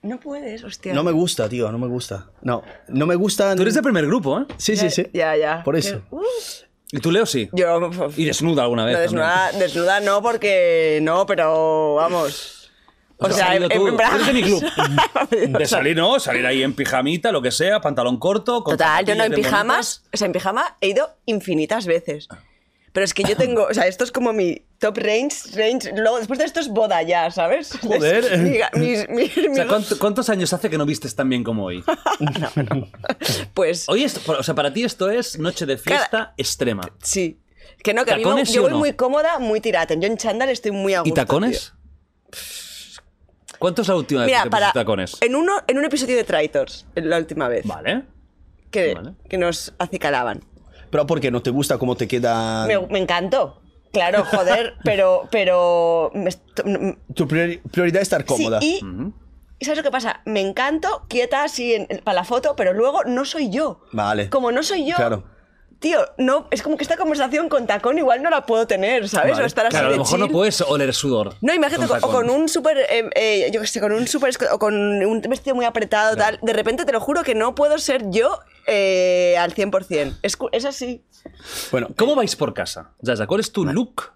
No 0.03 0.19
puedes, 0.19 0.63
hostia. 0.63 0.93
No 0.93 1.03
me 1.03 1.11
gusta, 1.11 1.47
tío, 1.47 1.71
no 1.71 1.77
me 1.77 1.87
gusta. 1.87 2.31
No, 2.41 2.63
no 2.87 3.05
me 3.05 3.15
gusta. 3.15 3.55
Tú 3.55 3.61
eres 3.61 3.75
del 3.75 3.83
primer 3.83 4.07
grupo, 4.07 4.39
¿eh? 4.39 4.45
Sí, 4.57 4.75
sí, 4.75 4.89
sí. 4.89 5.07
Ya, 5.13 5.35
ya. 5.35 5.63
Por 5.63 5.75
eso. 5.75 6.01
Uh, 6.09 6.23
Y 6.91 6.99
tú, 6.99 7.11
Leo, 7.11 7.25
sí. 7.27 7.49
yo. 7.53 7.89
Y 8.17 8.25
desnuda 8.25 8.63
alguna 8.63 8.85
vez. 8.85 8.95
No, 8.95 8.99
desnuda, 9.01 9.51
desnuda 9.53 9.99
no, 9.99 10.21
porque 10.23 10.99
no, 11.03 11.25
pero 11.27 11.95
vamos. 11.95 12.71
O 13.17 13.29
sea, 13.29 13.55
en, 13.55 13.69
tú. 13.69 13.87
en 13.87 14.25
de 14.25 14.33
mi 14.33 14.41
club. 14.41 14.63
De 15.59 15.65
salir, 15.67 15.95
no, 15.95 16.19
salir 16.19 16.43
ahí 16.47 16.63
en 16.63 16.73
pijamita, 16.73 17.31
lo 17.31 17.39
que 17.39 17.51
sea, 17.51 17.79
pantalón 17.79 18.17
corto. 18.17 18.63
Con 18.63 18.73
Total, 18.73 19.05
yo 19.05 19.13
no 19.13 19.23
en 19.23 19.33
pijamas, 19.33 20.03
o 20.11 20.17
sea, 20.17 20.25
en 20.25 20.31
pijama 20.31 20.77
he 20.81 20.89
ido 20.89 21.15
infinitas 21.27 21.85
veces. 21.85 22.27
Pero 22.93 23.05
es 23.05 23.13
que 23.13 23.23
yo 23.23 23.37
tengo, 23.37 23.63
o 23.69 23.73
sea, 23.73 23.87
esto 23.87 24.03
es 24.03 24.11
como 24.11 24.33
mi 24.33 24.63
top 24.79 24.97
range, 24.97 25.35
range. 25.55 25.93
Luego, 25.95 26.17
después 26.17 26.39
de 26.39 26.45
esto 26.45 26.59
es 26.59 26.67
boda 26.67 27.01
ya, 27.03 27.31
¿sabes? 27.31 27.71
Joder. 27.81 28.25
Es 28.25 28.39
mi- 28.39 28.59
mis- 28.85 29.09
mis- 29.09 29.31
O 29.37 29.41
sea, 29.41 29.49
mis- 29.63 29.65
¿cuánto- 29.65 29.97
¿cuántos 29.99 30.29
años 30.29 30.51
hace 30.51 30.69
que 30.69 30.77
no 30.77 30.85
vistes 30.85 31.15
tan 31.15 31.29
bien 31.29 31.43
como 31.43 31.63
hoy? 31.65 31.83
pues 33.53 33.87
Hoy, 33.87 34.03
esto, 34.03 34.19
o 34.37 34.43
sea, 34.43 34.55
para 34.55 34.73
ti 34.73 34.83
esto 34.83 35.09
es 35.09 35.39
noche 35.39 35.65
de 35.65 35.77
fiesta 35.77 36.33
extrema. 36.37 36.83
sí. 37.01 37.37
Que 37.83 37.95
no, 37.95 38.05
que 38.05 38.11
a 38.11 38.15
mí 38.17 38.19
me- 38.19 38.25
¿Tacones 38.29 38.49
sí 38.49 38.55
yo 38.55 38.61
voy 38.63 38.71
no? 38.71 38.77
muy 38.77 38.93
cómoda, 38.93 39.39
muy 39.39 39.59
tiraten. 39.59 39.99
Yo 40.01 40.07
en 40.07 40.15
chándal 40.17 40.49
estoy 40.49 40.69
muy 40.71 40.93
a 40.93 40.99
gusto. 40.99 41.09
¿Y 41.11 41.15
tacones? 41.15 41.73
¿Cuánto 43.57 43.81
es 43.81 43.87
la 43.87 43.95
última 43.95 44.19
tío. 44.21 44.25
vez 44.25 44.27
Mira, 44.27 44.43
que 44.43 44.49
te 44.49 44.51
para, 44.51 44.71
tacones? 44.71 45.17
en, 45.21 45.35
uno, 45.35 45.53
en 45.67 45.77
un 45.79 45.85
episodio 45.85 46.15
de 46.15 46.23
Traitors, 46.23 46.85
la 46.95 47.17
última 47.17 47.47
vez, 47.47 47.65
Vale. 47.65 48.03
que, 48.69 48.93
vale. 48.93 49.13
que 49.27 49.37
nos 49.39 49.73
acicalaban. 49.79 50.43
Pero 50.91 51.07
porque 51.07 51.31
no 51.31 51.41
te 51.41 51.49
gusta 51.49 51.77
cómo 51.77 51.95
te 51.95 52.07
queda. 52.07 52.65
Me, 52.67 52.77
me 52.87 52.99
encantó. 52.99 53.61
Claro, 53.91 54.23
joder, 54.25 54.75
pero, 54.83 55.27
pero 55.31 56.11
Tu 57.13 57.27
priori- 57.27 57.61
prioridad 57.71 58.01
es 58.01 58.07
estar 58.07 58.25
cómoda. 58.25 58.59
Sí, 58.61 58.79
y, 58.81 59.13
¿y 59.59 59.65
¿sabes 59.65 59.77
lo 59.77 59.83
que 59.83 59.91
pasa? 59.91 60.21
Me 60.25 60.39
encanto, 60.41 61.05
quieta 61.09 61.43
así 61.43 61.73
en- 61.73 61.87
para 62.03 62.15
la 62.15 62.23
foto, 62.23 62.55
pero 62.55 62.73
luego 62.73 63.03
no 63.05 63.25
soy 63.25 63.49
yo. 63.49 63.81
Vale. 63.91 64.29
Como 64.29 64.51
no 64.51 64.63
soy 64.63 64.85
yo. 64.85 64.95
Claro. 64.95 65.23
Tío, 65.81 65.99
no, 66.17 66.47
es 66.51 66.61
como 66.61 66.77
que 66.77 66.83
esta 66.83 66.95
conversación 66.95 67.49
con 67.49 67.65
tacón 67.65 67.97
igual 67.97 68.21
no 68.21 68.29
la 68.29 68.45
puedo 68.45 68.67
tener, 68.67 69.09
¿sabes? 69.09 69.31
Vale. 69.31 69.43
O 69.43 69.45
estar 69.47 69.65
así 69.65 69.71
Claro, 69.71 69.87
a 69.87 69.89
de 69.89 69.97
lo 69.97 70.03
mejor 70.03 70.19
no 70.19 70.25
chill. 70.27 70.33
puedes 70.33 70.61
oler 70.61 70.93
sudor. 70.93 71.33
No, 71.41 71.53
imagínate, 71.55 71.87
con 71.87 72.03
o 72.03 72.07
con 72.07 72.29
un 72.29 72.47
súper, 72.47 72.77
eh, 72.87 73.09
eh, 73.15 73.49
yo 73.51 73.59
qué 73.61 73.65
sé, 73.65 73.81
con 73.81 73.91
un 73.91 74.07
súper, 74.07 74.31
o 74.51 74.59
con 74.59 74.75
un 74.75 75.21
vestido 75.21 75.55
muy 75.55 75.65
apretado, 75.65 76.15
tal. 76.15 76.37
De 76.43 76.53
repente 76.53 76.85
te 76.85 76.91
lo 76.91 76.99
juro 77.01 77.23
que 77.23 77.33
no 77.33 77.55
puedo 77.55 77.79
ser 77.79 78.03
yo 78.11 78.39
eh, 78.67 79.35
al 79.39 79.55
100%. 79.55 80.17
Es, 80.21 80.37
es 80.51 80.65
así. 80.65 81.03
Bueno, 81.71 81.87
¿Cómo 81.97 82.13
vais 82.15 82.35
por 82.35 82.53
casa? 82.53 82.91
Zaza, 83.03 83.25
¿cuál 83.25 83.39
es 83.39 83.51
tu 83.51 83.65
look 83.65 84.13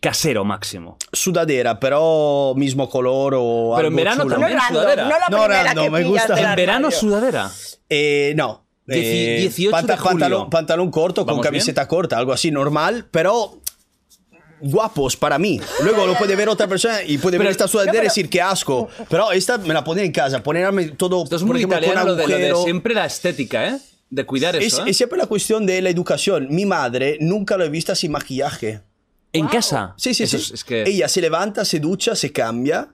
casero 0.00 0.42
máximo? 0.44 0.96
sudadera, 1.12 1.78
pero 1.80 2.54
mismo 2.56 2.88
color 2.88 3.34
o 3.36 3.74
Pero 3.76 3.88
en 3.88 3.92
algo 3.92 3.96
verano 3.96 4.22
chulo. 4.22 4.36
también. 4.36 4.56
no 4.58 4.68
sudadera. 4.68 5.02
no 5.04 5.10
la 5.10 5.28
No 5.28 5.36
primera 5.44 5.64
random, 5.64 5.84
que 5.84 5.90
me 5.90 6.04
gusta. 6.04 6.40
En 6.50 6.56
verano 6.56 6.90
sudadera. 6.90 7.50
Eh, 7.90 8.32
no. 8.36 8.63
Dieci- 8.86 9.36
Eh, 9.36 9.36
18 9.40 9.76
de 9.86 9.96
julio. 9.96 10.04
pantalón, 10.04 10.50
pantalón 10.50 10.90
corto 10.90 11.22
con 11.24 11.32
¿Vamos 11.34 11.46
camiseta 11.46 11.88
corta, 11.88 12.18
algo 12.18 12.32
así 12.32 12.50
normal, 12.50 13.06
pero 13.10 13.60
guapos 14.60 15.16
para 15.16 15.38
mí. 15.38 15.60
Luego 15.82 16.06
lo 16.06 16.14
puede 16.16 16.36
ver 16.36 16.48
otra 16.48 16.66
persona 16.66 17.02
y 17.02 17.18
puede 17.18 17.38
ver 17.38 17.46
Pero- 17.46 17.50
esta 17.50 17.68
sudadera 17.68 17.92
No, 17.92 17.98
pero- 17.98 18.04
y 18.04 18.08
decir 18.08 18.30
que 18.30 18.40
asco. 18.40 18.88
Pero 19.08 19.32
esta 19.32 19.58
me 19.58 19.74
la 19.74 19.84
ponía 19.84 20.04
en 20.04 20.12
casa, 20.12 20.42
ponerme 20.42 20.88
todo, 20.90 21.24
Esto 21.24 21.36
es 21.36 21.42
por 21.42 21.48
muy 21.52 21.58
ejemplo, 21.58 21.78
con 21.78 21.84
italiano 21.84 22.10
lo 22.10 22.16
de, 22.16 22.28
lo 22.50 22.58
de 22.58 22.64
siempre 22.64 22.94
la 22.94 23.04
estética, 23.06 23.68
¿eh? 23.68 23.78
De 24.10 24.24
cuidar 24.24 24.54
Es, 24.56 24.66
eso, 24.74 24.86
¿eh? 24.86 24.90
es 24.90 24.96
siempre 24.96 25.18
la 25.18 25.26
cuestión 25.26 25.66
de 25.66 25.82
la 25.82 25.90
educación. 25.90 26.46
Mi 26.50 26.66
madre 26.66 27.18
nunca 27.20 27.56
lo 27.56 27.64
he 27.64 27.68
visto 27.68 27.94
sin 27.94 28.12
maquillaje. 28.12 28.80
En 29.32 29.48
casa. 29.48 29.94
Sí, 29.96 30.14
sí, 30.14 30.22
Eso 30.22 30.38
sí. 30.38 30.44
Es, 30.44 30.50
es 30.52 30.64
que... 30.64 30.82
Ella 30.84 31.08
se 31.08 31.20
levanta, 31.20 31.64
se 31.64 31.80
ducha, 31.80 32.14
se 32.14 32.30
cambia 32.30 32.88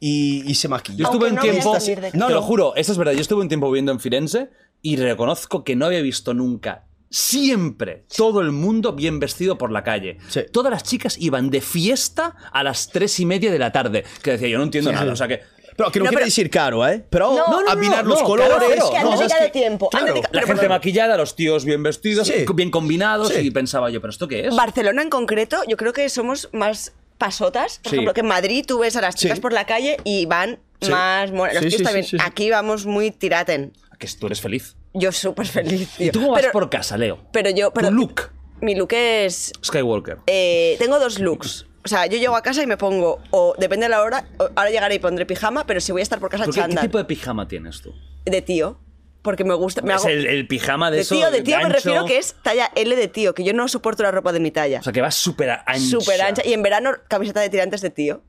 y, 0.00 0.42
y 0.50 0.54
se 0.54 0.68
maquilla. 0.68 0.98
Yo 0.98 1.04
estuve 1.04 1.28
Aunque 1.28 1.48
un 1.50 1.54
no 1.54 1.60
tiempo. 1.60 1.72
casa. 1.74 2.28
lo 2.30 2.42
juro, 2.42 2.74
esto 2.76 2.92
es 2.92 2.98
verdad. 2.98 3.12
Yo 3.12 3.20
estuve 3.20 3.42
un 3.42 3.48
tiempo 3.48 3.68
viviendo 3.70 3.92
en 3.92 4.00
Firenze 4.00 4.48
y 4.82 4.96
reconozco 4.96 5.64
que 5.64 5.76
no 5.76 5.86
había 5.86 6.00
visto 6.02 6.34
nunca. 6.34 6.84
Siempre 7.08 8.04
todo 8.16 8.40
el 8.40 8.52
mundo 8.52 8.94
bien 8.94 9.20
vestido 9.20 9.56
por 9.58 9.70
la 9.70 9.84
calle. 9.84 10.18
Sí. 10.28 10.40
Todas 10.50 10.70
las 10.72 10.82
chicas 10.82 11.16
iban 11.18 11.50
de 11.50 11.60
fiesta 11.60 12.34
a 12.52 12.62
las 12.62 12.88
tres 12.88 13.20
y 13.20 13.26
media 13.26 13.52
de 13.52 13.58
la 13.58 13.70
tarde. 13.70 14.04
Que 14.22 14.32
decía, 14.32 14.48
yo 14.48 14.58
no 14.58 14.64
entiendo 14.64 14.90
nada. 14.92 15.12
O 15.12 15.16
sea 15.16 15.28
que. 15.28 15.40
Pero 15.76 15.90
que 15.90 15.98
no, 16.00 16.04
No, 16.04 16.08
quiere 16.10 16.16
pero- 16.16 16.24
decir 16.26 16.50
caro, 16.50 16.86
¿eh? 16.86 17.02
Pero 17.08 17.34
No, 17.34 17.48
no, 17.50 17.62
no, 17.62 17.70
afinar 17.70 18.02
no, 18.04 18.10
los 18.10 18.20
no, 18.20 18.26
colores. 18.26 18.56
claro, 18.58 18.74
Es 18.74 18.90
que 18.90 18.96
han 18.98 19.04
no, 19.04 19.10
dedicado 19.18 19.40
es 19.44 19.52
que- 19.52 19.58
tiempo. 19.58 19.86
han 19.86 19.90
claro. 20.00 20.06
dedicado- 20.14 20.34
La 20.34 20.40
pero 20.42 20.52
gente 20.54 20.68
maquillada, 20.68 21.16
los 21.16 21.34
tíos 21.36 21.64
bien 21.64 21.82
vestidos, 21.82 22.28
Sí. 22.28 22.44
bien 22.54 22.70
combinados. 22.70 23.28
Sí. 23.28 23.40
Y 23.40 23.50
pensaba 23.50 23.88
yo, 23.88 24.00
¿pero 24.00 24.10
esto 24.10 24.28
qué 24.28 24.46
es? 24.48 24.54
Barcelona 24.56 25.00
en 25.02 25.08
concreto, 25.10 25.62
yo 25.68 25.76
creo 25.78 25.92
que 25.94 26.08
somos 26.10 26.50
más 26.52 26.92
pasotas. 27.18 27.78
Por 27.82 27.90
Sí. 27.90 27.96
ejemplo, 27.96 28.12
que 28.14 28.20
en 28.20 28.26
Madrid 28.26 28.64
tú 28.66 28.80
ves 28.80 28.96
a 28.96 29.00
las 29.00 29.14
chicas 29.16 29.38
Sí. 29.38 29.42
por 29.42 29.52
la 29.54 29.64
calle 29.64 29.96
y 30.04 30.26
van 30.26 30.58
Sí. 30.82 30.90
más... 30.90 31.30
Los 31.30 31.48
Sí, 31.52 31.58
tíos 31.60 31.74
sí, 31.74 31.82
también. 31.82 32.04
sí, 32.04 32.18
sí. 32.18 32.24
Aquí 32.26 32.50
vamos 32.50 32.84
muy 32.84 33.10
tiraten. 33.10 33.72
Que 34.02 34.08
tú 34.18 34.26
eres 34.26 34.40
feliz. 34.40 34.76
Yo 34.94 35.12
súper 35.12 35.46
feliz, 35.46 35.88
tío. 35.96 36.08
¿Y 36.08 36.10
tú 36.10 36.20
cómo 36.20 36.32
vas 36.32 36.46
por 36.48 36.68
casa, 36.68 36.96
Leo? 36.98 37.20
Pero 37.32 37.50
yo... 37.50 37.72
Pero, 37.72 37.88
tu 37.88 37.94
look. 37.94 38.30
Mi 38.60 38.74
look 38.74 38.92
es... 38.92 39.52
Skywalker. 39.64 40.18
eh, 40.26 40.74
tengo 40.80 40.98
dos 40.98 41.20
looks. 41.20 41.66
O 41.84 41.88
sea, 41.88 42.06
yo 42.06 42.18
llego 42.18 42.34
a 42.34 42.42
casa 42.42 42.62
y 42.64 42.66
me 42.66 42.76
pongo, 42.76 43.20
o 43.30 43.54
depende 43.58 43.86
de 43.86 43.90
la 43.90 44.02
hora, 44.02 44.26
ahora 44.38 44.70
llegaré 44.70 44.96
y 44.96 44.98
pondré 44.98 45.24
pijama, 45.24 45.66
pero 45.66 45.80
si 45.80 45.92
voy 45.92 46.00
a 46.00 46.02
estar 46.02 46.18
por 46.18 46.30
casa, 46.30 46.46
¿Pero 46.52 46.66
qué, 46.68 46.76
tipo 46.76 46.98
de 46.98 47.04
pijama 47.04 47.46
tienes 47.46 47.80
tú? 47.80 47.94
De 48.24 48.42
tío. 48.42 48.80
Porque 49.22 49.44
me 49.44 49.54
gusta. 49.54 49.82
Me 49.82 49.94
es 49.94 50.00
hago- 50.00 50.08
el, 50.08 50.26
el 50.26 50.48
pijama 50.48 50.90
de, 50.90 50.96
de 50.96 51.02
eso. 51.02 51.14
tío, 51.14 51.30
de 51.30 51.42
tío 51.42 51.56
me 51.58 51.68
refiero 51.68 52.04
que 52.06 52.18
es 52.18 52.34
talla 52.42 52.72
L 52.74 52.96
de 52.96 53.06
tío, 53.06 53.34
que 53.34 53.44
yo 53.44 53.52
no 53.52 53.68
soporto 53.68 54.02
la 54.02 54.10
ropa 54.10 54.32
de 54.32 54.40
mi 54.40 54.50
talla. 54.50 54.80
O 54.80 54.82
sea, 54.82 54.92
que 54.92 55.00
vas 55.00 55.14
súper 55.14 55.50
ancha. 55.50 55.78
Súper 55.78 56.20
ancha. 56.22 56.42
Y 56.44 56.52
en 56.52 56.62
verano, 56.64 56.90
camiseta 57.06 57.40
de 57.40 57.48
tirantes 57.48 57.82
de 57.82 57.90
tío. 57.90 58.22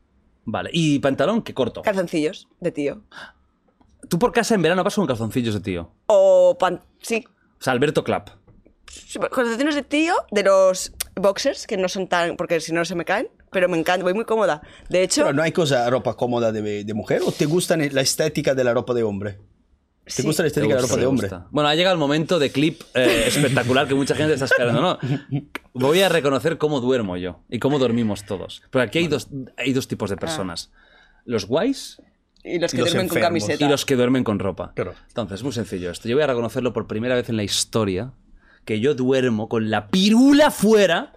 Vale. 0.45 0.69
¿Y 0.71 0.99
pantalón? 0.99 1.41
¿Qué 1.41 1.55
corto? 1.55 1.81
Calzoncillos 1.81 2.47
de 2.59 2.71
tío. 2.71 3.01
Tú 4.13 4.19
por 4.19 4.31
casa 4.31 4.53
en 4.53 4.61
verano 4.61 4.83
vas 4.83 4.93
con 4.93 5.07
calzoncillos 5.07 5.55
de 5.55 5.59
tío. 5.59 5.89
O 6.05 6.55
pan... 6.59 6.81
Sí. 7.01 7.25
O 7.59 7.63
sea, 7.63 7.73
Alberto 7.73 8.03
Clap. 8.03 8.29
Calzoncillos 9.31 9.73
de 9.73 9.81
tío, 9.81 10.13
de 10.29 10.43
los 10.43 10.93
boxers, 11.15 11.65
que 11.65 11.77
no 11.77 11.89
son 11.89 12.07
tan... 12.07 12.37
porque 12.37 12.59
si 12.59 12.73
no 12.73 12.85
se 12.85 12.93
me 12.93 13.05
caen. 13.05 13.29
Pero 13.51 13.67
me 13.69 13.75
encanta, 13.79 14.03
voy 14.03 14.13
muy 14.13 14.25
cómoda. 14.25 14.61
De 14.87 15.01
hecho, 15.01 15.23
Pero 15.23 15.33
no 15.33 15.41
hay 15.41 15.51
cosa, 15.51 15.89
ropa 15.89 16.15
cómoda 16.15 16.51
de, 16.51 16.83
de 16.83 16.93
mujer 16.93 17.23
o 17.25 17.31
te 17.31 17.47
gusta 17.47 17.75
la 17.75 18.01
estética 18.01 18.53
de 18.53 18.63
la 18.63 18.75
ropa 18.75 18.93
de 18.93 19.01
hombre? 19.01 19.39
¿Te 20.15 20.21
gusta 20.21 20.43
la 20.43 20.45
Te 20.45 20.59
estética 20.59 20.75
de 20.75 20.75
la 20.75 20.81
gusta, 20.81 20.93
ropa 20.93 21.01
de 21.01 21.07
hombre? 21.07 21.27
gusta. 21.29 21.47
Bueno, 21.49 21.69
ha 21.69 21.73
llegado 21.73 21.95
el 21.95 21.99
momento 21.99 22.37
de 22.37 22.51
clip 22.51 22.83
eh, 22.93 23.23
espectacular 23.29 23.87
que 23.87 23.95
mucha 23.95 24.13
gente 24.13 24.35
está 24.35 24.45
esperando. 24.45 24.79
No, 24.79 24.99
voy 25.73 26.01
a 26.01 26.09
reconocer 26.09 26.59
cómo 26.59 26.81
duermo 26.81 27.17
yo 27.17 27.39
y 27.49 27.57
cómo 27.57 27.79
dormimos 27.79 28.25
todos. 28.27 28.61
Pero 28.69 28.83
aquí 28.83 28.99
hay 28.99 29.07
dos, 29.07 29.29
hay 29.57 29.73
dos 29.73 29.87
tipos 29.87 30.11
de 30.11 30.17
personas. 30.17 30.71
Los 31.25 31.47
guays 31.47 31.99
Y 32.43 32.59
los 32.59 32.71
que 32.71 32.79
los 32.79 32.91
duermen 32.91 33.07
con 33.07 33.21
camiseta. 33.21 33.65
y 33.65 33.69
los 33.69 33.85
que 33.85 33.95
duermen 33.95 34.23
con 34.23 34.39
ropa. 34.39 34.73
Claro. 34.75 34.93
Entonces, 35.07 35.39
es 35.39 35.43
muy 35.43 35.53
sencillo 35.53 35.89
esto. 35.89 36.09
Yo 36.09 36.15
voy 36.15 36.23
a 36.23 36.27
reconocerlo 36.27 36.73
por 36.73 36.87
primera 36.87 37.15
vez 37.15 37.29
en 37.29 37.37
la 37.37 37.43
historia 37.43 38.11
que 38.65 38.79
yo 38.79 38.95
duermo 38.95 39.49
con 39.49 39.69
la 39.69 39.87
pirula 39.87 40.51
fuera 40.51 41.13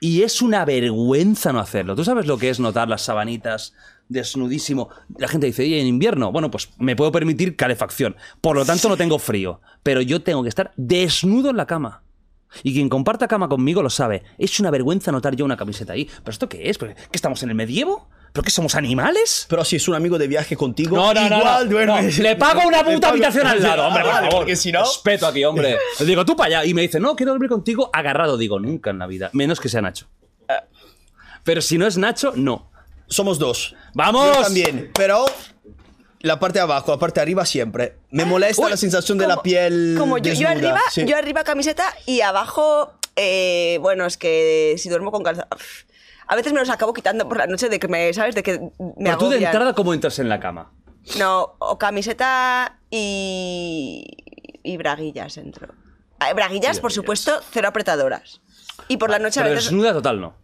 y 0.00 0.22
es 0.22 0.42
una 0.42 0.64
vergüenza 0.64 1.52
no 1.52 1.60
hacerlo. 1.60 1.96
¿Tú 1.96 2.04
sabes 2.04 2.26
lo 2.26 2.38
que 2.38 2.50
es 2.50 2.60
notar 2.60 2.88
las 2.88 3.02
sabanitas 3.02 3.74
desnudísimo? 4.08 4.90
La 5.18 5.28
gente 5.28 5.46
dice, 5.46 5.64
¿y 5.64 5.78
en 5.78 5.86
invierno? 5.86 6.32
Bueno, 6.32 6.50
pues 6.50 6.70
me 6.78 6.96
puedo 6.96 7.12
permitir 7.12 7.56
calefacción. 7.56 8.16
Por 8.40 8.56
lo 8.56 8.64
tanto, 8.64 8.88
no 8.88 8.96
tengo 8.96 9.18
frío. 9.18 9.60
Pero 9.82 10.02
yo 10.02 10.22
tengo 10.22 10.42
que 10.42 10.50
estar 10.50 10.72
desnudo 10.76 11.50
en 11.50 11.56
la 11.56 11.66
cama. 11.66 12.02
Y 12.62 12.72
quien 12.74 12.88
comparta 12.88 13.26
cama 13.28 13.48
conmigo 13.48 13.82
lo 13.82 13.90
sabe. 13.90 14.22
Es 14.38 14.60
una 14.60 14.70
vergüenza 14.70 15.12
notar 15.12 15.34
yo 15.34 15.44
una 15.44 15.56
camiseta 15.56 15.94
ahí. 15.94 16.04
¿Pero 16.04 16.30
esto 16.30 16.48
qué 16.48 16.68
es? 16.68 16.78
¿Pero 16.78 16.94
¿Qué 16.94 17.02
estamos 17.16 17.42
en 17.42 17.50
el 17.50 17.54
medievo? 17.54 18.08
¿Pero 18.36 18.44
qué 18.44 18.50
somos 18.50 18.74
animales? 18.74 19.46
Pero 19.48 19.64
si 19.64 19.76
es 19.76 19.88
un 19.88 19.94
amigo 19.94 20.18
de 20.18 20.28
viaje 20.28 20.58
contigo, 20.58 20.94
No, 20.94 21.14
no, 21.14 21.26
no, 21.30 21.38
igual 21.38 21.64
no, 21.64 21.70
duermes. 21.70 22.18
Le 22.18 22.36
pago 22.36 22.66
una 22.68 22.80
puta 22.84 23.00
pago- 23.00 23.12
habitación 23.12 23.46
al 23.46 23.62
lado, 23.62 23.86
hombre, 23.86 24.02
Ah, 24.02 24.04
por 24.04 24.12
vale, 24.12 24.26
favor. 24.26 24.40
Porque 24.42 24.56
si 24.56 24.70
no... 24.72 24.80
Respeto 24.80 25.26
aquí, 25.26 25.42
hombre. 25.42 25.78
Le 26.00 26.04
digo, 26.04 26.22
tú 26.26 26.36
para 26.36 26.58
allá. 26.58 26.64
Y 26.68 26.74
me 26.74 26.82
dice, 26.82 27.00
no, 27.00 27.16
quiero 27.16 27.32
dormir 27.32 27.48
contigo 27.48 27.88
agarrado. 27.94 28.36
Digo, 28.36 28.60
nunca 28.60 28.90
en 28.90 28.98
la 28.98 29.06
vida. 29.06 29.30
Menos 29.32 29.58
que 29.58 29.70
sea 29.70 29.80
Nacho. 29.80 30.06
Pero 31.44 31.62
si 31.62 31.78
no 31.78 31.86
es 31.86 31.96
Nacho, 31.96 32.32
no. 32.36 32.70
Somos 33.08 33.38
dos. 33.38 33.74
¡Vamos! 33.94 34.36
Yo 34.36 34.42
también, 34.42 34.90
pero 34.92 35.24
la 36.20 36.38
parte 36.38 36.58
de 36.58 36.64
abajo, 36.64 36.90
la 36.92 36.98
parte 36.98 37.20
de 37.20 37.22
arriba 37.22 37.46
siempre. 37.46 37.96
Me 38.10 38.26
molesta 38.26 38.64
Uy, 38.64 38.70
la 38.70 38.76
sensación 38.76 39.16
de 39.16 39.26
la 39.28 39.36
como- 39.36 39.42
piel 39.44 39.94
Como 39.98 40.18
yo, 40.18 40.34
yo 40.34 40.46
arriba, 40.48 40.80
sí. 40.90 41.04
yo 41.06 41.16
arriba 41.16 41.42
camiseta 41.42 41.84
y 42.04 42.20
abajo, 42.20 42.92
eh, 43.16 43.78
bueno, 43.80 44.04
es 44.04 44.18
que 44.18 44.74
si 44.76 44.88
duermo 44.90 45.10
con 45.10 45.22
calza... 45.22 45.46
A 46.28 46.36
veces 46.36 46.52
me 46.52 46.60
los 46.60 46.70
acabo 46.70 46.92
quitando 46.92 47.28
por 47.28 47.38
la 47.38 47.46
noche 47.46 47.68
de 47.68 47.78
que 47.78 47.88
me, 47.88 48.12
¿sabes? 48.12 48.34
De 48.34 48.42
que 48.42 48.58
me 48.58 48.70
Pero 48.78 49.18
tú 49.18 49.28
de 49.28 49.36
agobian. 49.36 49.42
entrada, 49.44 49.74
¿cómo 49.74 49.94
entras 49.94 50.18
en 50.18 50.28
la 50.28 50.40
cama? 50.40 50.72
No, 51.18 51.54
o 51.58 51.78
camiseta 51.78 52.78
y, 52.90 54.04
y 54.62 54.76
braguillas 54.76 55.36
entro. 55.36 55.68
Ah, 56.18 56.32
Braguillas, 56.32 56.80
por 56.80 56.92
supuesto, 56.92 57.40
cero 57.52 57.68
apretadoras. 57.68 58.40
Y 58.88 58.96
por 58.96 59.10
la 59.10 59.18
noche 59.18 59.38
a 59.40 59.42
Pero 59.44 59.54
veces... 59.54 59.70
desnuda 59.70 59.92
total, 59.92 60.20
no. 60.20 60.34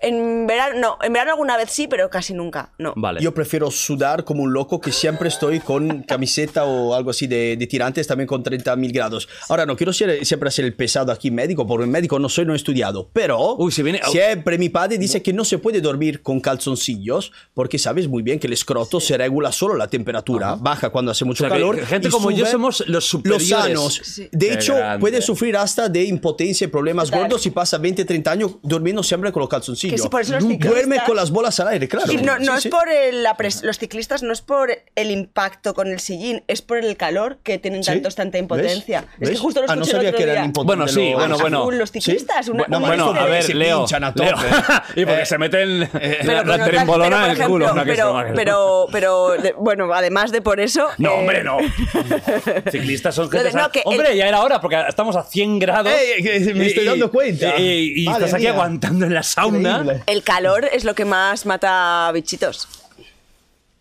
En 0.00 0.46
verano, 0.46 0.78
no, 0.78 0.98
en 1.04 1.12
verano 1.12 1.32
alguna 1.32 1.56
vez 1.56 1.70
sí, 1.70 1.86
pero 1.88 2.08
casi 2.10 2.34
nunca, 2.34 2.72
no. 2.78 2.92
Vale. 2.96 3.20
Yo 3.20 3.32
prefiero 3.34 3.70
sudar 3.70 4.24
como 4.24 4.42
un 4.42 4.52
loco 4.52 4.80
que 4.80 4.92
siempre 4.92 5.28
estoy 5.28 5.60
con 5.60 6.02
camiseta 6.02 6.64
o 6.64 6.94
algo 6.94 7.10
así 7.10 7.26
de, 7.26 7.56
de 7.56 7.66
tirantes 7.66 8.06
también 8.06 8.26
con 8.26 8.42
30.000 8.44 8.92
grados. 8.92 9.28
Ahora, 9.48 9.66
no 9.66 9.76
quiero 9.76 9.92
ser, 9.92 10.24
siempre 10.24 10.50
ser 10.50 10.64
el 10.64 10.74
pesado 10.74 11.12
aquí 11.12 11.30
médico, 11.30 11.66
porque 11.66 11.86
médico 11.86 12.18
no 12.18 12.28
soy, 12.28 12.44
no 12.44 12.52
he 12.52 12.56
estudiado, 12.56 13.08
pero 13.12 13.54
Uy, 13.56 13.72
si 13.72 13.82
viene- 13.82 14.00
siempre 14.10 14.58
mi 14.58 14.68
padre 14.68 14.98
dice 14.98 15.22
que 15.22 15.32
no 15.32 15.44
se 15.44 15.58
puede 15.58 15.80
dormir 15.80 16.22
con 16.22 16.40
calzoncillos 16.40 17.32
porque 17.54 17.78
sabes 17.78 18.08
muy 18.08 18.22
bien 18.22 18.38
que 18.38 18.46
el 18.46 18.52
escroto 18.52 19.00
se 19.00 19.16
regula 19.16 19.52
solo 19.52 19.74
la 19.76 19.88
temperatura, 19.88 20.56
baja 20.56 20.90
cuando 20.90 21.10
hace 21.12 21.24
mucho 21.24 21.44
O 21.44 21.48
sea, 21.48 21.56
que 21.56 21.62
calor. 21.62 21.84
gente 21.86 22.08
y 22.08 22.10
como 22.10 22.30
yo 22.30 22.46
somos 22.46 22.84
los 22.86 23.04
superiores. 23.04 23.48
sanos. 23.48 24.00
Sí. 24.04 24.28
De 24.32 24.48
Qué 24.48 24.54
hecho, 24.54 24.74
grande. 24.74 25.00
puede 25.00 25.22
sufrir 25.22 25.56
hasta 25.56 25.88
de 25.88 26.04
impotencia 26.04 26.64
y 26.66 26.68
problemas 26.68 27.06
Total. 27.06 27.22
gordos 27.22 27.42
si 27.42 27.50
pasa 27.50 27.78
20, 27.78 28.04
30 28.04 28.30
años 28.30 28.56
durmiendo 28.62 29.02
siempre 29.02 29.32
con 29.32 29.40
los 29.40 29.48
calzoncillos. 29.48 29.85
Que 29.90 29.98
sí, 29.98 30.08
por 30.08 30.20
eso 30.22 30.32
los 30.34 30.42
Duerme 30.44 30.64
ciclistas- 30.96 31.04
con 31.06 31.16
las 31.16 31.30
bolas 31.30 31.60
al 31.60 31.68
aire, 31.68 31.88
claro. 31.88 32.06
Sí, 32.06 32.16
no, 32.18 32.38
no 32.38 32.52
Sí, 32.52 32.56
es 32.56 32.62
sí. 32.64 32.68
por 32.68 32.88
el- 32.88 33.22
la 33.22 33.36
pres- 33.36 33.62
los 33.62 33.78
ciclistas, 33.78 34.22
no 34.22 34.32
es 34.32 34.42
por 34.42 34.70
el 34.94 35.10
impacto 35.10 35.74
con 35.74 35.88
el 35.88 36.00
sillín, 36.00 36.42
es 36.48 36.62
por 36.62 36.78
el 36.78 36.96
calor 36.96 37.38
que 37.42 37.58
tienen 37.58 37.82
Sí. 37.84 37.92
tantos 37.92 38.14
tanta 38.14 38.38
impotencia. 38.38 39.04
¿Ves? 39.18 39.30
Es 39.30 39.36
que 39.36 39.40
justo 39.42 39.62
lo 39.62 39.70
Ah, 39.70 39.76
no 39.76 39.84
sabía 39.84 40.12
que 40.12 40.22
eran 40.22 40.46
impotentes. 40.46 40.66
Bueno, 40.66 40.88
sí, 40.88 41.10
los- 41.12 41.40
bueno, 41.40 41.64
bueno. 41.64 41.70
los 41.78 41.90
ciclistas, 41.92 42.48
una, 42.48 42.64
No, 42.68 42.78
una 42.78 42.86
bueno, 42.86 43.10
a 43.10 43.24
ver, 43.26 43.42
se 43.42 43.54
Leo. 43.54 43.86
a 43.90 43.98
Leo. 44.00 44.34
y 44.96 45.04
porque 45.04 45.22
Eh, 45.22 45.26
se 45.26 45.38
meten 45.38 45.80
la, 45.80 45.88
Pero 45.90 46.44
la 46.44 46.64
trembolona 46.64 47.16
pero, 47.22 47.32
en 47.34 47.40
el 47.42 47.46
culo. 47.48 47.66
no, 47.74 47.84
pero, 47.84 47.92
eso- 48.20 48.32
pero, 48.34 48.86
pero, 48.92 49.28
de- 49.42 49.52
bueno, 49.58 49.92
además 49.92 50.32
de 50.32 50.42
por 50.42 50.60
eso. 50.60 50.88
No, 50.98 51.10
eh, 51.10 51.18
hombre, 51.18 51.44
no. 51.44 51.58
Ciclistas 52.70 53.14
son 53.14 53.26
Lo 53.26 53.30
gente. 53.30 53.50
sana. 53.52 53.64
no, 53.64 53.70
que 53.72 53.80
el- 53.80 53.84
hombre, 53.86 54.16
ya 54.16 54.28
era 54.28 54.42
hora 54.42 54.60
porque 54.60 54.76
estamos 54.88 55.16
a 55.16 55.22
100 55.22 55.58
grados. 55.58 55.92
Ey, 55.92 56.22
que 56.22 56.54
me 56.54 56.66
estoy 56.66 56.84
dando 56.84 57.10
cuenta. 57.10 57.56
Y, 57.58 58.02
y 58.02 58.04
Madre 58.06 58.24
estás 58.24 58.34
aquí 58.34 58.42
mía. 58.44 58.52
aguantando 58.52 59.06
en 59.06 59.14
la 59.14 59.22
sauna. 59.22 59.75
El 60.06 60.22
calor 60.22 60.64
es 60.64 60.84
lo 60.84 60.94
que 60.94 61.04
más 61.04 61.46
mata 61.46 62.10
bichitos. 62.12 62.68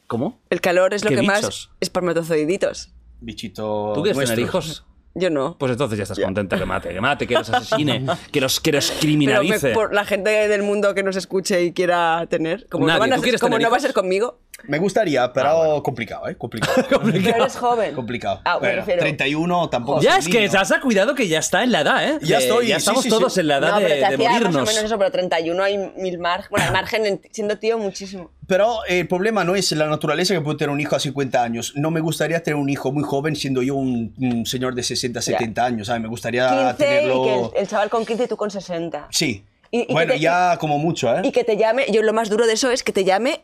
¿Cómo? 0.07 0.39
El 0.49 0.61
calor 0.61 0.93
es 0.93 1.03
lo 1.03 1.09
¿Qué 1.09 1.17
que 1.17 1.22
más. 1.23 1.69
Espermatozoiditos. 1.80 2.91
Bichito. 3.22 3.93
¿Tú 3.95 4.03
quieres 4.03 4.22
tener 4.23 4.39
hijos? 4.39 4.85
Yo 5.18 5.30
no. 5.30 5.58
Pues 5.58 5.72
entonces 5.72 5.98
ya 5.98 6.04
estás 6.04 6.20
contenta 6.20 6.58
que 6.58 6.66
mate, 6.66 6.90
que 6.90 7.00
mate, 7.00 7.26
que 7.26 7.36
los 7.36 7.50
asesine, 7.50 8.06
que 8.34 8.42
los, 8.42 8.60
que 8.60 8.72
los 8.74 8.88
Pero 8.88 8.96
me- 8.96 9.00
criminalice. 9.02 9.70
por 9.72 9.94
la 9.94 10.04
gente 10.04 10.30
del 10.50 10.62
mundo 10.62 10.94
que 10.94 11.04
nos 11.04 11.16
escuche 11.16 11.64
y 11.64 11.72
quiera 11.72 12.28
tener. 12.30 12.68
Como 12.68 12.86
Nadie. 12.86 12.96
no, 12.98 13.00
van 13.00 13.14
a 13.14 13.16
¿Tú 13.16 13.22
ser- 13.24 13.40
como 13.40 13.56
tener 13.56 13.68
no 13.68 13.72
va 13.72 13.78
a 13.78 13.80
ser 13.80 13.94
conmigo. 13.94 14.40
Me 14.68 14.78
gustaría, 14.80 15.32
pero 15.32 15.78
Ah, 15.78 15.84
complicado, 15.84 16.28
¿eh? 16.28 16.36
Complicado. 16.38 16.74
Pero 16.90 17.18
eres 17.36 17.56
joven. 17.56 17.94
complicado. 17.94 18.42
Ah, 18.46 18.58
Bueno, 18.58 18.78
refiero. 18.78 19.00
31 19.02 19.70
tampoco. 19.70 20.02
Ya 20.02 20.18
es 20.18 20.28
que. 20.28 20.50
Sasa, 20.50 20.80
cuidado 20.82 21.14
que 21.16 21.28
ya 21.28 21.40
está 21.40 21.64
en 21.64 21.72
la 21.72 21.82
edad, 21.82 22.04
¿eh? 22.10 22.20
Ya 22.22 22.40
estoy, 22.40 22.68
Ya 22.68 22.76
sí, 22.76 22.80
estamos 22.80 23.04
sí, 23.04 23.10
todos 23.10 23.34
sí. 23.34 23.40
en 23.42 23.48
la 23.48 23.58
edad 23.58 23.72
no, 23.72 23.80
de, 23.80 23.84
pero 23.86 23.94
te 23.96 24.00
de 24.00 24.06
hacía 24.06 24.18
más 24.18 24.38
o 24.40 24.42
morirnos. 24.44 24.68
menos 24.68 24.84
eso, 24.84 24.98
pero 24.98 25.12
31 25.12 25.64
hay 25.64 25.78
mil 25.98 26.18
margen. 26.20 26.48
Bueno, 26.50 26.66
al 26.68 26.74
margen, 26.74 27.06
en- 27.06 27.22
siendo 27.32 27.58
tío, 27.58 27.78
muchísimo. 27.78 28.32
Pero 28.47 28.84
el 28.88 29.07
problema 29.07 29.43
no 29.43 29.55
es 29.55 29.72
la 29.72 29.88
naturaleza 29.88 30.34
que 30.34 30.41
puede 30.41 30.57
tener 30.57 30.69
un 30.72 30.80
hijo 30.80 30.95
a 30.95 30.99
50 30.99 31.41
años. 31.43 31.73
No 31.76 31.89
me 31.91 31.99
gustaría 31.99 32.41
tener 32.43 32.55
un 32.57 32.69
hijo 32.69 32.91
muy 32.91 33.03
joven 33.03 33.35
siendo 33.35 33.61
yo 33.63 33.76
un, 33.76 34.13
un 34.19 34.45
señor 34.45 34.76
de 34.76 34.84
60, 34.84 35.22
70 35.22 35.65
años. 35.65 35.88
¿sabes? 35.88 36.01
Me 36.01 36.07
gustaría 36.07 36.47
15 36.47 36.63
Ah, 36.65 36.76
tenerlo. 36.77 37.23
y 37.23 37.27
que 37.27 37.34
el, 37.57 37.63
el 37.63 37.67
chaval 37.67 37.89
con 37.89 38.05
15 38.05 38.23
y 38.23 38.27
tú 38.27 38.38
con 38.38 38.51
60. 38.51 39.07
Sí. 39.11 39.43
Y- 39.72 39.80
y 39.81 39.85
que 39.88 39.93
bueno, 39.93 40.13
te- 40.13 40.19
ya 40.19 40.57
como 40.59 40.77
mucho, 40.77 41.13
¿eh? 41.15 41.22
Y 41.23 41.31
que 41.31 41.43
te 41.43 41.57
llame, 41.57 41.85
yo 41.91 42.01
lo 42.03 42.13
más 42.13 42.30
duro 42.30 42.45
de 42.45 42.53
eso 42.53 42.69
es 42.72 42.84
que 42.84 42.91
te 42.91 43.03
llame 43.03 43.41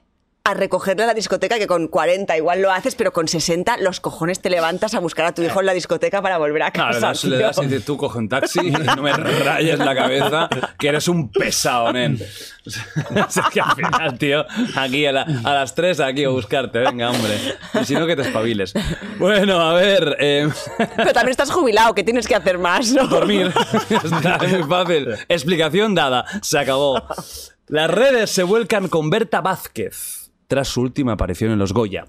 a 0.52 0.54
recogerle 0.54 1.04
a 1.04 1.08
la 1.08 1.14
discoteca, 1.14 1.58
que 1.58 1.68
con 1.68 1.88
40 1.88 2.38
igual 2.38 2.62
lo 2.62 2.72
haces, 2.72 2.96
pero 2.96 3.12
con 3.12 3.28
60 3.28 3.78
los 3.78 4.00
cojones 4.00 4.42
te 4.42 4.50
levantas 4.50 4.94
a 4.94 5.00
buscar 5.00 5.26
a 5.26 5.34
tu 5.34 5.42
hijo 5.42 5.60
en 5.60 5.66
la 5.66 5.74
discoteca 5.74 6.22
para 6.22 6.38
volver 6.38 6.64
a 6.64 6.72
Claro, 6.72 6.94
casa. 6.94 7.08
das, 7.08 7.24
le 7.26 7.38
das 7.38 7.58
y 7.58 7.62
dices, 7.66 7.86
tú 7.86 7.98
coge 7.98 8.18
un 8.20 8.30
taxi 8.30 8.60
y 8.68 8.72
no 8.72 9.02
me 9.02 9.12
rayes 9.14 9.80
la 9.80 9.96
cabeza, 9.96 10.50
que 10.78 10.88
eres 10.90 11.08
un 11.08 11.32
pesado, 11.32 11.92
nen. 11.94 12.20
O 12.66 13.30
sea, 13.32 13.46
que 13.52 13.60
al 13.60 13.76
final, 13.76 14.18
tío, 14.20 14.46
aquí 14.76 15.06
a, 15.08 15.12
la- 15.12 15.26
a 15.44 15.54
las 15.56 15.74
3 15.74 16.00
aquí 16.02 16.24
a 16.26 16.30
buscarte, 16.30 16.78
venga, 16.80 17.10
hombre. 17.10 17.34
Y 17.82 17.86
si 17.86 17.96
no, 17.96 18.06
que 18.06 18.16
te 18.16 18.22
espabiles. 18.22 18.74
Bueno, 19.18 19.60
a 19.60 19.74
ver... 19.74 20.16
eh, 20.20 20.48
Pero 20.96 21.12
también 21.14 21.32
estás 21.32 21.50
jubilado, 21.50 21.96
que 21.96 22.04
tienes 22.04 22.28
que 22.28 22.36
hacer 22.36 22.60
más, 22.60 22.92
¿no? 22.92 23.08
dormir. 23.08 23.52
Ya 23.90 23.98
está, 24.04 24.36
es 24.46 24.52
muy 24.60 24.64
fácil. 24.70 25.08
Explicación 25.28 25.96
dada. 25.96 26.24
Se 26.44 26.60
acabó. 26.60 27.02
Las 27.68 27.90
redes 27.90 28.30
se 28.30 28.44
vuelcan 28.44 28.88
con 28.90 29.10
Berta 29.10 29.42
Vázquez 29.42 30.21
tras 30.52 30.68
su 30.68 30.82
última 30.82 31.14
aparición 31.14 31.50
en 31.54 31.60
los 31.60 31.72
Goya. 31.72 32.08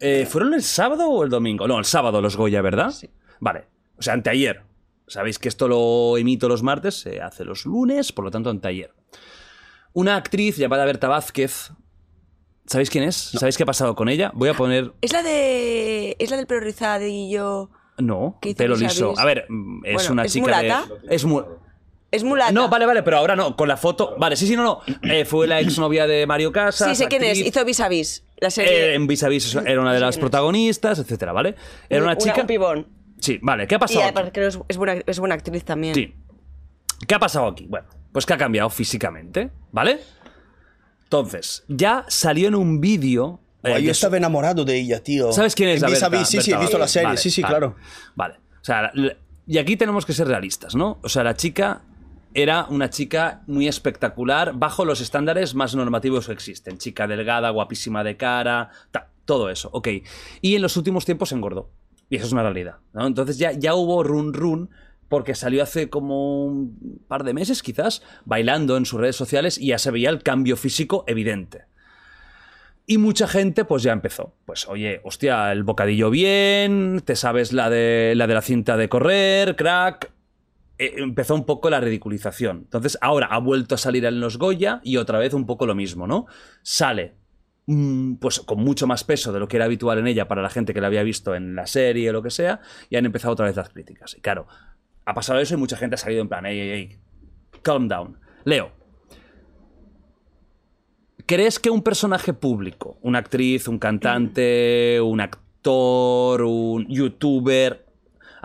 Eh, 0.00 0.26
¿Fueron 0.28 0.54
el 0.54 0.62
sábado 0.64 1.08
o 1.08 1.22
el 1.22 1.30
domingo? 1.30 1.68
No, 1.68 1.78
el 1.78 1.84
sábado 1.84 2.20
los 2.20 2.36
Goya, 2.36 2.60
¿verdad? 2.62 2.90
Sí. 2.90 3.08
Vale. 3.38 3.66
O 3.96 4.02
sea, 4.02 4.14
anteayer. 4.14 4.62
Sabéis 5.06 5.38
que 5.38 5.48
esto 5.48 5.68
lo 5.68 6.16
emito 6.18 6.48
los 6.48 6.64
martes, 6.64 6.96
se 6.98 7.22
hace 7.22 7.44
los 7.44 7.64
lunes, 7.64 8.10
por 8.10 8.24
lo 8.24 8.32
tanto 8.32 8.50
anteayer. 8.50 8.92
Una 9.92 10.16
actriz 10.16 10.56
llamada 10.56 10.84
Berta 10.84 11.06
Vázquez. 11.06 11.70
¿Sabéis 12.66 12.90
quién 12.90 13.04
es? 13.04 13.14
¿Sabéis 13.14 13.56
qué 13.56 13.62
ha 13.62 13.66
pasado 13.66 13.94
con 13.94 14.08
ella? 14.08 14.32
Voy 14.34 14.48
a 14.48 14.54
poner 14.54 14.94
Es 15.02 15.12
la 15.12 15.22
de. 15.22 16.16
Es 16.18 16.28
la 16.32 16.38
del 16.38 16.48
pelo 16.48 16.58
rizadillo. 16.60 17.70
No, 17.98 18.38
¿Qué 18.42 18.48
hizo 18.48 18.58
pelo 18.58 18.74
liso. 18.74 19.14
A 19.16 19.24
ver, 19.24 19.46
es 19.84 19.94
Bueno, 19.94 20.12
una 20.12 20.24
¿es 20.24 20.32
chica 20.32 20.44
mulata? 20.46 20.86
de. 21.04 21.14
Es 21.14 21.24
mu- 21.24 21.44
Es 22.16 22.24
mulata. 22.24 22.52
No, 22.52 22.68
vale, 22.68 22.86
vale, 22.86 23.02
pero 23.02 23.18
ahora 23.18 23.36
no, 23.36 23.56
con 23.56 23.68
la 23.68 23.76
foto. 23.76 24.14
Vale, 24.18 24.36
sí, 24.36 24.46
sí, 24.46 24.56
no, 24.56 24.62
no. 24.62 24.80
Eh, 25.02 25.24
fue 25.24 25.46
la 25.46 25.60
exnovia 25.60 26.06
de 26.06 26.26
Mario 26.26 26.50
Casas. 26.52 26.88
Sí, 26.88 26.94
sé 26.96 27.06
quién 27.08 27.22
es. 27.22 27.30
actriz. 27.38 27.46
Hizo 27.48 27.64
vis 27.64 27.80
a 27.80 27.88
vis. 27.88 28.24
La 28.38 28.48
Eh, 28.48 28.50
serie. 28.50 28.94
en 28.94 29.06
Vis 29.06 29.22
a 29.22 29.28
Vis 29.28 29.54
era 29.54 29.80
una 29.80 29.94
de 29.94 30.00
las 30.00 30.18
protagonistas, 30.18 30.98
etcétera, 30.98 31.32
¿vale? 31.32 31.54
Era 31.88 32.02
una 32.02 32.18
chica. 32.18 32.40
Un 32.42 32.46
pibón. 32.46 32.86
Sí, 33.18 33.38
vale, 33.40 33.66
¿qué 33.66 33.76
ha 33.76 33.78
Y 33.78 33.80
pasado? 33.80 34.02
aquí? 34.04 34.30
creo 34.30 34.32
que 34.32 34.46
es, 34.46 34.58
es 34.68 34.76
buena, 34.76 34.94
es 35.06 35.18
buena 35.18 35.34
actriz 35.36 35.64
también. 35.64 35.94
Sí. 35.94 36.14
¿Qué 37.08 37.14
ha 37.14 37.18
pasado 37.18 37.46
aquí? 37.46 37.66
Bueno, 37.68 37.86
pues 38.12 38.26
que 38.26 38.34
ha 38.34 38.36
cambiado 38.38 38.68
físicamente, 38.70 39.50
¿vale? 39.72 40.00
Entonces, 41.04 41.64
ya 41.68 42.04
salió 42.08 42.48
en 42.48 42.54
un 42.54 42.80
vídeo. 42.80 43.40
eh, 43.62 43.74
de 43.74 43.82
yo 43.82 43.86
su- 43.88 43.92
estaba 43.92 44.16
enamorado 44.16 44.64
de 44.64 44.76
ella, 44.76 45.02
tío. 45.02 45.32
¿Sabes 45.32 45.54
quién 45.54 45.70
es? 45.70 45.76
En 45.76 45.82
la 45.82 45.88
Vis 45.88 46.02
a 46.02 46.08
Berta? 46.08 46.20
Vis, 46.20 46.28
sí, 46.28 46.40
sí, 46.40 46.50
he 46.50 46.54
Berta 46.54 46.60
visto 46.62 46.78
la 46.78 46.82
Vázquez. 46.84 46.92
serie, 46.92 47.06
Vale, 47.08 47.18
sí, 47.18 47.30
sí, 47.30 47.42
vale, 47.42 47.52
claro. 47.52 47.76
Vale. 48.14 48.34
O 48.60 48.64
sea, 48.64 48.92
y 49.46 49.58
aquí 49.58 49.76
tenemos 49.76 50.04
que 50.06 50.12
ser 50.12 50.28
realistas, 50.28 50.74
¿no? 50.74 50.98
O 51.02 51.08
sea, 51.08 51.24
la 51.24 51.34
chica 51.34 51.82
era 52.36 52.66
una 52.68 52.90
chica 52.90 53.42
muy 53.46 53.66
espectacular 53.66 54.52
bajo 54.54 54.84
los 54.84 55.00
estándares 55.00 55.54
más 55.54 55.74
normativos 55.74 56.26
que 56.26 56.34
existen. 56.34 56.76
Chica 56.76 57.06
delgada, 57.06 57.48
guapísima 57.48 58.04
de 58.04 58.18
cara, 58.18 58.68
todo 59.24 59.48
eso, 59.48 59.70
ok. 59.72 59.88
Y 60.42 60.54
en 60.54 60.60
los 60.60 60.76
últimos 60.76 61.06
tiempos 61.06 61.32
engordó. 61.32 61.70
Y 62.10 62.16
eso 62.16 62.26
es 62.26 62.32
una 62.32 62.42
realidad, 62.42 62.76
¿no? 62.92 63.06
Entonces 63.06 63.38
ya, 63.38 63.52
ya 63.52 63.74
hubo 63.74 64.02
run 64.02 64.34
run 64.34 64.68
porque 65.08 65.34
salió 65.34 65.62
hace 65.62 65.88
como 65.88 66.44
un 66.44 67.00
par 67.08 67.24
de 67.24 67.32
meses 67.32 67.62
quizás 67.62 68.02
bailando 68.26 68.76
en 68.76 68.84
sus 68.84 69.00
redes 69.00 69.16
sociales 69.16 69.56
y 69.56 69.68
ya 69.68 69.78
se 69.78 69.90
veía 69.90 70.10
el 70.10 70.22
cambio 70.22 70.58
físico 70.58 71.04
evidente. 71.06 71.64
Y 72.86 72.98
mucha 72.98 73.26
gente 73.26 73.64
pues 73.64 73.82
ya 73.82 73.92
empezó. 73.92 74.34
Pues 74.44 74.68
oye, 74.68 75.00
hostia, 75.04 75.52
el 75.52 75.64
bocadillo 75.64 76.10
bien, 76.10 77.00
te 77.02 77.16
sabes 77.16 77.54
la 77.54 77.70
de 77.70 78.12
la, 78.14 78.26
de 78.26 78.34
la 78.34 78.42
cinta 78.42 78.76
de 78.76 78.90
correr, 78.90 79.56
crack. 79.56 80.15
Eh, 80.78 80.94
empezó 80.98 81.34
un 81.34 81.46
poco 81.46 81.70
la 81.70 81.80
ridiculización. 81.80 82.58
Entonces 82.64 82.98
ahora 83.00 83.26
ha 83.26 83.38
vuelto 83.38 83.74
a 83.74 83.78
salir 83.78 84.04
en 84.04 84.20
los 84.20 84.38
Goya 84.38 84.80
y 84.82 84.98
otra 84.98 85.18
vez 85.18 85.32
un 85.32 85.46
poco 85.46 85.66
lo 85.66 85.74
mismo, 85.74 86.06
¿no? 86.06 86.26
Sale 86.62 87.14
mm, 87.66 88.16
pues 88.16 88.40
con 88.40 88.58
mucho 88.62 88.86
más 88.86 89.04
peso 89.04 89.32
de 89.32 89.40
lo 89.40 89.48
que 89.48 89.56
era 89.56 89.64
habitual 89.64 89.98
en 89.98 90.06
ella 90.06 90.28
para 90.28 90.42
la 90.42 90.50
gente 90.50 90.74
que 90.74 90.80
la 90.80 90.88
había 90.88 91.02
visto 91.02 91.34
en 91.34 91.54
la 91.54 91.66
serie 91.66 92.10
o 92.10 92.12
lo 92.12 92.22
que 92.22 92.30
sea, 92.30 92.60
y 92.90 92.96
han 92.96 93.06
empezado 93.06 93.32
otra 93.32 93.46
vez 93.46 93.56
las 93.56 93.70
críticas. 93.70 94.14
Y 94.18 94.20
claro, 94.20 94.46
ha 95.06 95.14
pasado 95.14 95.40
eso 95.40 95.54
y 95.54 95.56
mucha 95.56 95.76
gente 95.76 95.94
ha 95.94 95.98
salido 95.98 96.20
en 96.20 96.28
plan, 96.28 96.44
ey, 96.44 96.60
ey, 96.60 96.70
ey, 96.70 96.98
calm 97.62 97.88
down. 97.88 98.18
Leo, 98.44 98.72
¿crees 101.24 101.58
que 101.58 101.70
un 101.70 101.82
personaje 101.82 102.34
público, 102.34 102.98
una 103.00 103.20
actriz, 103.20 103.66
un 103.66 103.78
cantante, 103.78 105.00
un 105.00 105.20
actor, 105.20 106.42
un 106.42 106.86
youtuber, 106.88 107.85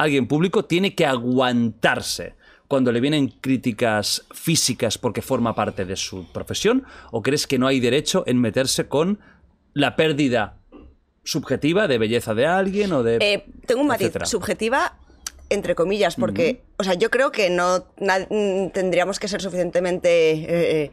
alguien 0.03 0.27
público, 0.27 0.65
tiene 0.65 0.95
que 0.95 1.05
aguantarse 1.05 2.35
cuando 2.67 2.91
le 2.91 3.01
vienen 3.01 3.27
críticas 3.41 4.25
físicas 4.33 4.97
porque 4.97 5.21
forma 5.21 5.53
parte 5.55 5.83
de 5.85 5.95
su 5.95 6.25
profesión? 6.31 6.83
¿O 7.11 7.21
crees 7.21 7.45
que 7.47 7.59
no 7.59 7.67
hay 7.67 7.79
derecho 7.79 8.23
en 8.27 8.39
meterse 8.39 8.87
con 8.87 9.19
la 9.73 9.95
pérdida 9.95 10.57
subjetiva 11.23 11.87
de 11.87 11.97
belleza 11.97 12.33
de 12.33 12.45
alguien 12.45 12.91
o 12.93 13.03
de... 13.03 13.17
Eh, 13.19 13.45
tengo 13.65 13.81
un 13.81 13.87
matiz, 13.87 14.07
etcétera? 14.07 14.25
subjetiva 14.25 14.97
entre 15.49 15.75
comillas, 15.75 16.15
porque, 16.15 16.61
o 16.77 16.83
sea, 16.85 16.93
yo 16.93 17.09
creo 17.09 17.33
que 17.33 17.49
no 17.49 17.85
na- 17.99 18.25
tendríamos 18.73 19.19
que 19.19 19.27
ser 19.27 19.41
suficientemente 19.41 20.31
eh, 20.31 20.91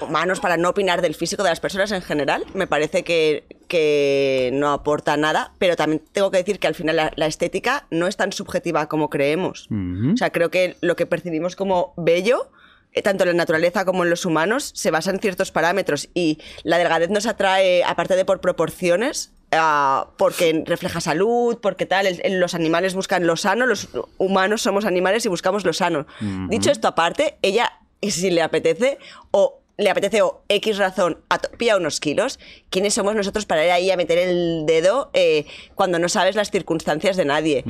humanos 0.00 0.40
para 0.40 0.56
no 0.56 0.68
opinar 0.70 1.02
del 1.02 1.14
físico 1.14 1.42
de 1.42 1.50
las 1.50 1.60
personas 1.60 1.92
en 1.92 2.02
general. 2.02 2.44
Me 2.54 2.66
parece 2.66 3.04
que, 3.04 3.44
que 3.68 4.50
no 4.52 4.70
aporta 4.72 5.16
nada, 5.16 5.52
pero 5.58 5.76
también 5.76 6.02
tengo 6.12 6.30
que 6.30 6.38
decir 6.38 6.58
que 6.58 6.66
al 6.66 6.74
final 6.74 6.96
la, 6.96 7.12
la 7.16 7.26
estética 7.26 7.86
no 7.90 8.06
es 8.06 8.16
tan 8.16 8.32
subjetiva 8.32 8.88
como 8.88 9.10
creemos. 9.10 9.66
O 10.14 10.16
sea, 10.16 10.30
creo 10.30 10.50
que 10.50 10.76
lo 10.80 10.96
que 10.96 11.06
percibimos 11.06 11.56
como 11.56 11.94
bello 11.96 12.50
eh, 12.94 13.02
tanto 13.02 13.24
en 13.24 13.28
la 13.28 13.34
naturaleza 13.34 13.84
como 13.84 14.02
en 14.04 14.08
los 14.10 14.24
humanos, 14.24 14.72
se 14.74 14.90
basa 14.90 15.10
en 15.10 15.20
ciertos 15.20 15.52
parámetros 15.52 16.08
y 16.14 16.38
la 16.62 16.78
delgadez 16.78 17.10
nos 17.10 17.26
atrae, 17.26 17.84
aparte 17.84 18.16
de 18.16 18.24
por 18.24 18.40
proporciones, 18.40 19.30
ah, 19.52 20.08
porque 20.16 20.62
refleja 20.66 21.02
salud, 21.02 21.58
porque 21.60 21.84
tal, 21.84 22.06
el- 22.06 22.20
el- 22.24 22.40
los 22.40 22.54
animales 22.54 22.94
buscan 22.94 23.26
lo 23.26 23.36
sano, 23.36 23.66
los 23.66 23.88
humanos 24.16 24.62
somos 24.62 24.86
animales 24.86 25.26
y 25.26 25.28
buscamos 25.28 25.66
lo 25.66 25.74
sano. 25.74 26.06
Dicho 26.48 26.70
esto 26.70 26.88
aparte, 26.88 27.36
ella, 27.42 27.72
si 28.00 28.30
le 28.30 28.40
apetece, 28.40 28.96
o 29.32 29.57
le 29.78 29.88
apetece 29.90 30.20
o 30.22 30.42
X 30.48 30.76
razón, 30.76 31.22
ato- 31.30 31.50
pilla 31.56 31.76
unos 31.78 32.00
kilos, 32.00 32.38
¿quiénes 32.68 32.92
somos 32.94 33.14
nosotros 33.14 33.46
para 33.46 33.64
ir 33.64 33.70
ahí 33.70 33.90
a 33.90 33.96
meter 33.96 34.18
el 34.18 34.64
dedo 34.66 35.08
eh, 35.14 35.46
cuando 35.74 35.98
no 35.98 36.08
sabes 36.10 36.34
las 36.36 36.50
circunstancias 36.50 37.16
de 37.16 37.24
nadie? 37.24 37.64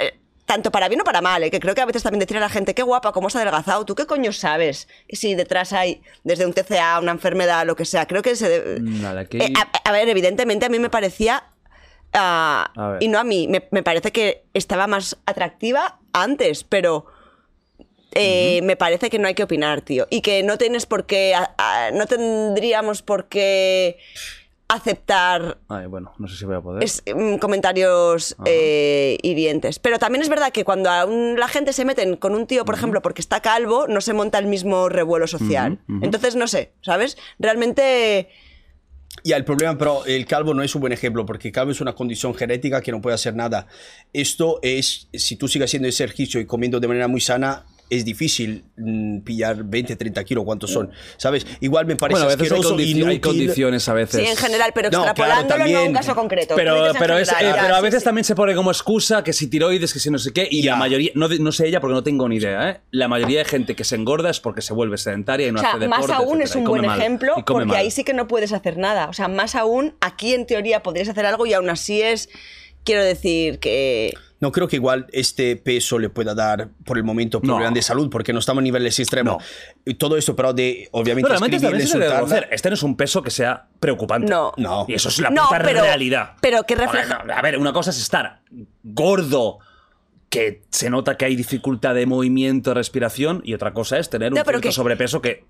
Eh, 0.00 0.18
tanto 0.46 0.70
para 0.72 0.88
bien 0.88 1.00
o 1.00 1.04
para 1.04 1.20
mal, 1.22 1.42
¿eh? 1.42 1.50
que 1.50 1.58
creo 1.60 1.74
que 1.74 1.80
a 1.80 1.86
veces 1.86 2.02
también 2.02 2.20
decir 2.20 2.36
a 2.36 2.40
la 2.40 2.48
gente, 2.50 2.74
qué 2.74 2.82
guapa, 2.82 3.12
cómo 3.12 3.28
has 3.28 3.36
adelgazado, 3.36 3.84
¿tú 3.86 3.94
qué 3.94 4.04
coño 4.06 4.30
sabes? 4.32 4.88
Si 5.08 5.34
detrás 5.34 5.72
hay 5.72 6.02
desde 6.22 6.44
un 6.44 6.52
TCA, 6.52 6.98
una 7.00 7.12
enfermedad, 7.12 7.64
lo 7.66 7.76
que 7.76 7.84
sea, 7.86 8.06
creo 8.06 8.20
que 8.22 8.36
se... 8.36 8.48
debe- 8.48 8.80
Nada, 8.82 9.22
Eh, 9.22 9.52
a, 9.56 9.88
a 9.88 9.92
ver, 9.92 10.08
evidentemente 10.08 10.66
a 10.66 10.68
mí 10.68 10.78
me 10.78 10.90
parecía... 10.90 11.44
ah, 12.12 12.70
A 12.76 12.98
y 13.00 13.08
no 13.08 13.18
a 13.18 13.24
mí, 13.24 13.48
me, 13.48 13.66
me 13.70 13.82
parece 13.82 14.12
que 14.12 14.44
estaba 14.54 14.86
más 14.86 15.16
atractiva 15.26 15.98
antes, 16.12 16.64
pero... 16.64 17.06
eh, 18.14 18.60
Me 18.62 18.76
parece 18.76 19.10
que 19.10 19.18
no 19.18 19.28
hay 19.28 19.34
que 19.34 19.42
opinar, 19.42 19.80
tío. 19.82 20.06
Y 20.10 20.20
que 20.20 20.42
no 20.42 20.58
tienes 20.58 20.86
por 20.86 21.06
qué. 21.06 21.34
a- 21.34 21.54
a- 21.58 21.90
no 21.90 22.06
tendríamos 22.06 23.02
por 23.02 23.26
qué 23.28 23.98
aceptar 24.66 25.58
Ay, 25.68 25.86
bueno, 25.86 26.12
no 26.18 26.26
sé 26.26 26.36
si 26.36 26.44
voy 26.46 26.56
a 26.56 26.60
poder. 26.60 26.82
es, 26.82 27.02
mm, 27.14 27.36
comentarios 27.36 28.34
eh, 28.46 29.18
hirientes. 29.22 29.78
Pero 29.78 29.98
también 29.98 30.22
es 30.22 30.28
verdad 30.28 30.52
que 30.52 30.64
cuando 30.64 30.90
a 30.90 31.04
un- 31.04 31.38
la 31.38 31.48
gente 31.48 31.72
se 31.72 31.84
meten 31.84 32.16
con 32.16 32.34
un 32.34 32.46
tío, 32.46 32.64
por 32.64 32.74
ejemplo, 32.74 33.02
porque 33.02 33.20
está 33.20 33.40
calvo, 33.40 33.86
no 33.88 34.00
se 34.00 34.14
monta 34.14 34.38
el 34.38 34.46
mismo 34.46 34.88
revuelo 34.88 35.26
social. 35.26 35.78
Entonces, 36.00 36.34
no 36.34 36.46
sé, 36.48 36.72
¿sabes? 36.82 37.16
Realmente. 37.38 38.28
Ya, 39.22 39.36
el 39.36 39.44
problema, 39.44 39.78
pero 39.78 40.04
el 40.06 40.26
calvo 40.26 40.54
no 40.54 40.62
es 40.62 40.74
un 40.74 40.80
buen 40.80 40.92
ejemplo, 40.92 41.24
porque 41.24 41.52
calvo 41.52 41.70
es 41.70 41.80
una 41.80 41.94
condición 41.94 42.34
genética 42.34 42.80
que 42.80 42.90
no 42.90 43.00
puede 43.00 43.14
hacer 43.14 43.34
nada. 43.36 43.66
Esto 44.12 44.58
es, 44.62 45.08
si 45.12 45.36
tú 45.36 45.46
sigues 45.46 45.70
haciendo 45.70 45.88
ese 45.88 46.04
ejercicio 46.04 46.40
y 46.40 46.46
comiendo 46.46 46.80
de 46.80 46.88
manera 46.88 47.06
muy 47.06 47.20
sana, 47.20 47.64
es 47.90 48.04
difícil 48.04 48.64
mm, 48.76 49.20
pillar 49.20 49.62
20, 49.64 49.96
30 49.96 50.24
kilos, 50.24 50.44
¿cuántos 50.44 50.70
son? 50.72 50.90
¿Sabes? 51.16 51.46
Igual 51.60 51.86
me 51.86 51.96
parece 51.96 52.20
bueno, 52.20 52.32
a 52.32 52.36
veces 52.36 52.50
hay, 52.52 52.58
asqueroso, 52.58 52.76
condici- 52.76 53.06
hay 53.06 53.20
condiciones 53.20 53.88
a 53.88 53.94
veces. 53.94 54.20
Sí, 54.22 54.26
en 54.30 54.36
general, 54.36 54.72
pero 54.74 54.90
No, 54.90 55.02
claro, 55.02 55.10
extrapolándolo 55.10 55.66
no 55.66 55.78
a 55.78 55.82
un 55.82 55.92
caso 55.92 56.14
concreto. 56.14 56.54
Pero, 56.56 56.74
dices 56.76 56.94
en 56.94 57.00
pero, 57.00 57.18
es, 57.18 57.28
general, 57.30 57.52
eh, 57.52 57.56
ya, 57.56 57.62
pero 57.62 57.74
a 57.76 57.80
veces 57.80 58.00
sí. 58.00 58.04
también 58.04 58.24
se 58.24 58.34
pone 58.34 58.54
como 58.54 58.70
excusa 58.70 59.22
que 59.22 59.32
si 59.32 59.48
tiroides, 59.48 59.92
que 59.92 59.98
si 59.98 60.10
no 60.10 60.18
sé 60.18 60.32
qué, 60.32 60.48
y 60.50 60.62
la 60.62 60.76
mayoría, 60.76 61.10
no, 61.14 61.28
no 61.28 61.52
sé 61.52 61.68
ella 61.68 61.80
porque 61.80 61.94
no 61.94 62.02
tengo 62.02 62.28
ni 62.28 62.36
idea, 62.36 62.70
¿eh? 62.70 62.80
la 62.90 63.08
mayoría 63.08 63.40
de 63.40 63.44
gente 63.44 63.76
que 63.76 63.84
se 63.84 63.96
engorda 63.96 64.30
es 64.30 64.40
porque 64.40 64.62
se 64.62 64.72
vuelve 64.72 64.96
sedentaria 64.98 65.48
y 65.48 65.52
no 65.52 65.58
O 65.58 65.60
sea, 65.60 65.70
hace 65.70 65.80
deporte, 65.80 66.08
más 66.08 66.18
aún 66.18 66.40
etcétera, 66.40 66.44
es 66.44 66.56
un 66.56 66.64
buen 66.64 66.86
mal, 66.86 66.98
ejemplo 66.98 67.34
porque 67.46 67.66
mal. 67.66 67.76
ahí 67.76 67.90
sí 67.90 68.02
que 68.04 68.14
no 68.14 68.26
puedes 68.28 68.52
hacer 68.52 68.78
nada. 68.78 69.08
O 69.08 69.12
sea, 69.12 69.28
más 69.28 69.54
aún 69.54 69.94
aquí 70.00 70.34
en 70.34 70.46
teoría 70.46 70.82
podrías 70.82 71.08
hacer 71.08 71.26
algo 71.26 71.46
y 71.46 71.52
aún 71.52 71.68
así 71.70 72.00
es, 72.02 72.28
quiero 72.84 73.02
decir 73.04 73.58
que... 73.58 74.14
No 74.44 74.52
creo 74.52 74.68
que 74.68 74.76
igual 74.76 75.06
este 75.10 75.56
peso 75.56 75.98
le 75.98 76.10
pueda 76.10 76.34
dar 76.34 76.68
por 76.84 76.98
el 76.98 77.02
momento 77.02 77.38
No. 77.42 77.54
problemas 77.54 77.72
de 77.72 77.80
salud, 77.80 78.10
porque 78.10 78.34
no 78.34 78.40
estamos 78.40 78.60
a 78.60 78.64
niveles 78.64 78.98
extremos. 79.00 79.42
Y 79.86 79.94
todo 79.94 80.18
esto, 80.18 80.36
pero 80.36 80.52
de, 80.52 80.86
obviamente, 80.92 81.28
Pero 81.28 81.38
realmente 81.40 81.56
también 81.60 81.80
escribirle, 81.80 81.86
se 81.86 81.98
debe 81.98 82.10
insultarla- 82.10 82.24
reconocer, 82.42 82.48
este 82.54 82.68
no 82.68 82.74
es 82.74 82.82
un 82.82 82.94
peso 82.94 83.22
que 83.22 83.30
sea 83.30 83.68
preocupante. 83.80 84.28
No. 84.30 84.52
No. 84.58 84.84
Y 84.86 84.92
eso 84.92 85.08
es 85.08 85.18
la 85.20 85.30
No, 85.30 85.44
puta 85.44 85.62
pero- 85.64 85.80
realidad. 85.80 86.32
pero 86.42 86.64
que 86.64 86.74
refleja- 86.74 87.24
no, 87.24 87.32
a 87.32 87.40
ver, 87.40 87.56
una 87.58 87.72
cosa 87.72 87.88
es 87.88 87.98
estar 88.02 88.42
gordo, 88.82 89.60
que 90.28 90.62
se 90.68 90.90
nota 90.90 91.16
que 91.16 91.24
hay 91.24 91.36
dificultad 91.36 91.94
de 91.94 92.04
movimiento, 92.04 92.70
de 92.70 92.74
respiración, 92.74 93.40
y 93.44 93.54
otra 93.54 93.72
cosa 93.72 93.98
es 93.98 94.10
tener 94.10 94.30
un 94.32 94.38
No, 94.38 94.44
cierto 94.44 94.60
que- 94.60 94.72
sobrepeso 94.72 95.22
que 95.22 95.44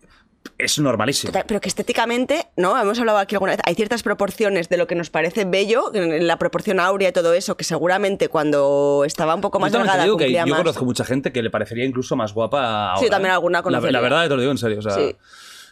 es 0.59 0.79
normalísimo. 0.79 1.31
Total, 1.33 1.45
Pero 1.47 1.61
que 1.61 1.69
estéticamente, 1.69 2.47
¿no? 2.57 2.81
Hemos 2.81 2.99
hablado 2.99 3.19
aquí 3.19 3.35
alguna 3.35 3.53
vez, 3.53 3.61
hay 3.65 3.75
ciertas 3.75 4.03
proporciones 4.03 4.69
de 4.69 4.77
lo 4.77 4.87
que 4.87 4.95
nos 4.95 5.11
parece 5.11 5.45
bello, 5.45 5.91
la 5.93 6.39
proporción 6.39 6.81
áurea 6.81 7.09
y 7.09 7.13
todo 7.13 7.35
eso, 7.35 7.57
que 7.57 7.65
seguramente 7.65 8.29
cuando 8.29 9.03
estaba 9.07 9.35
un 9.35 9.41
poco 9.41 9.59
más 9.59 9.73
Yo 9.73 9.79
también 9.79 9.93
te 9.93 9.99
delgada 9.99 10.05
digo 10.05 10.17
que 10.17 10.33
yo 10.33 10.47
más. 10.47 10.59
conozco 10.63 10.85
mucha 10.85 11.05
gente 11.05 11.33
que 11.33 11.43
le 11.43 11.51
parecería 11.51 11.85
incluso 11.85 12.17
más 12.17 12.33
guapa 12.35 12.91
ahora. 12.93 13.01
Sí, 13.01 13.11
también 13.11 13.31
¿eh? 13.31 13.35
alguna 13.35 13.59
la, 13.59 13.63
conocería. 13.63 13.93
la 13.93 14.01
verdad 14.01 14.23
te 14.29 14.35
lo 14.35 14.41
digo 14.41 14.53
en 14.53 14.59
serio. 14.59 14.79
o 14.79 14.83
sea, 14.83 14.93
Sí. 14.95 15.17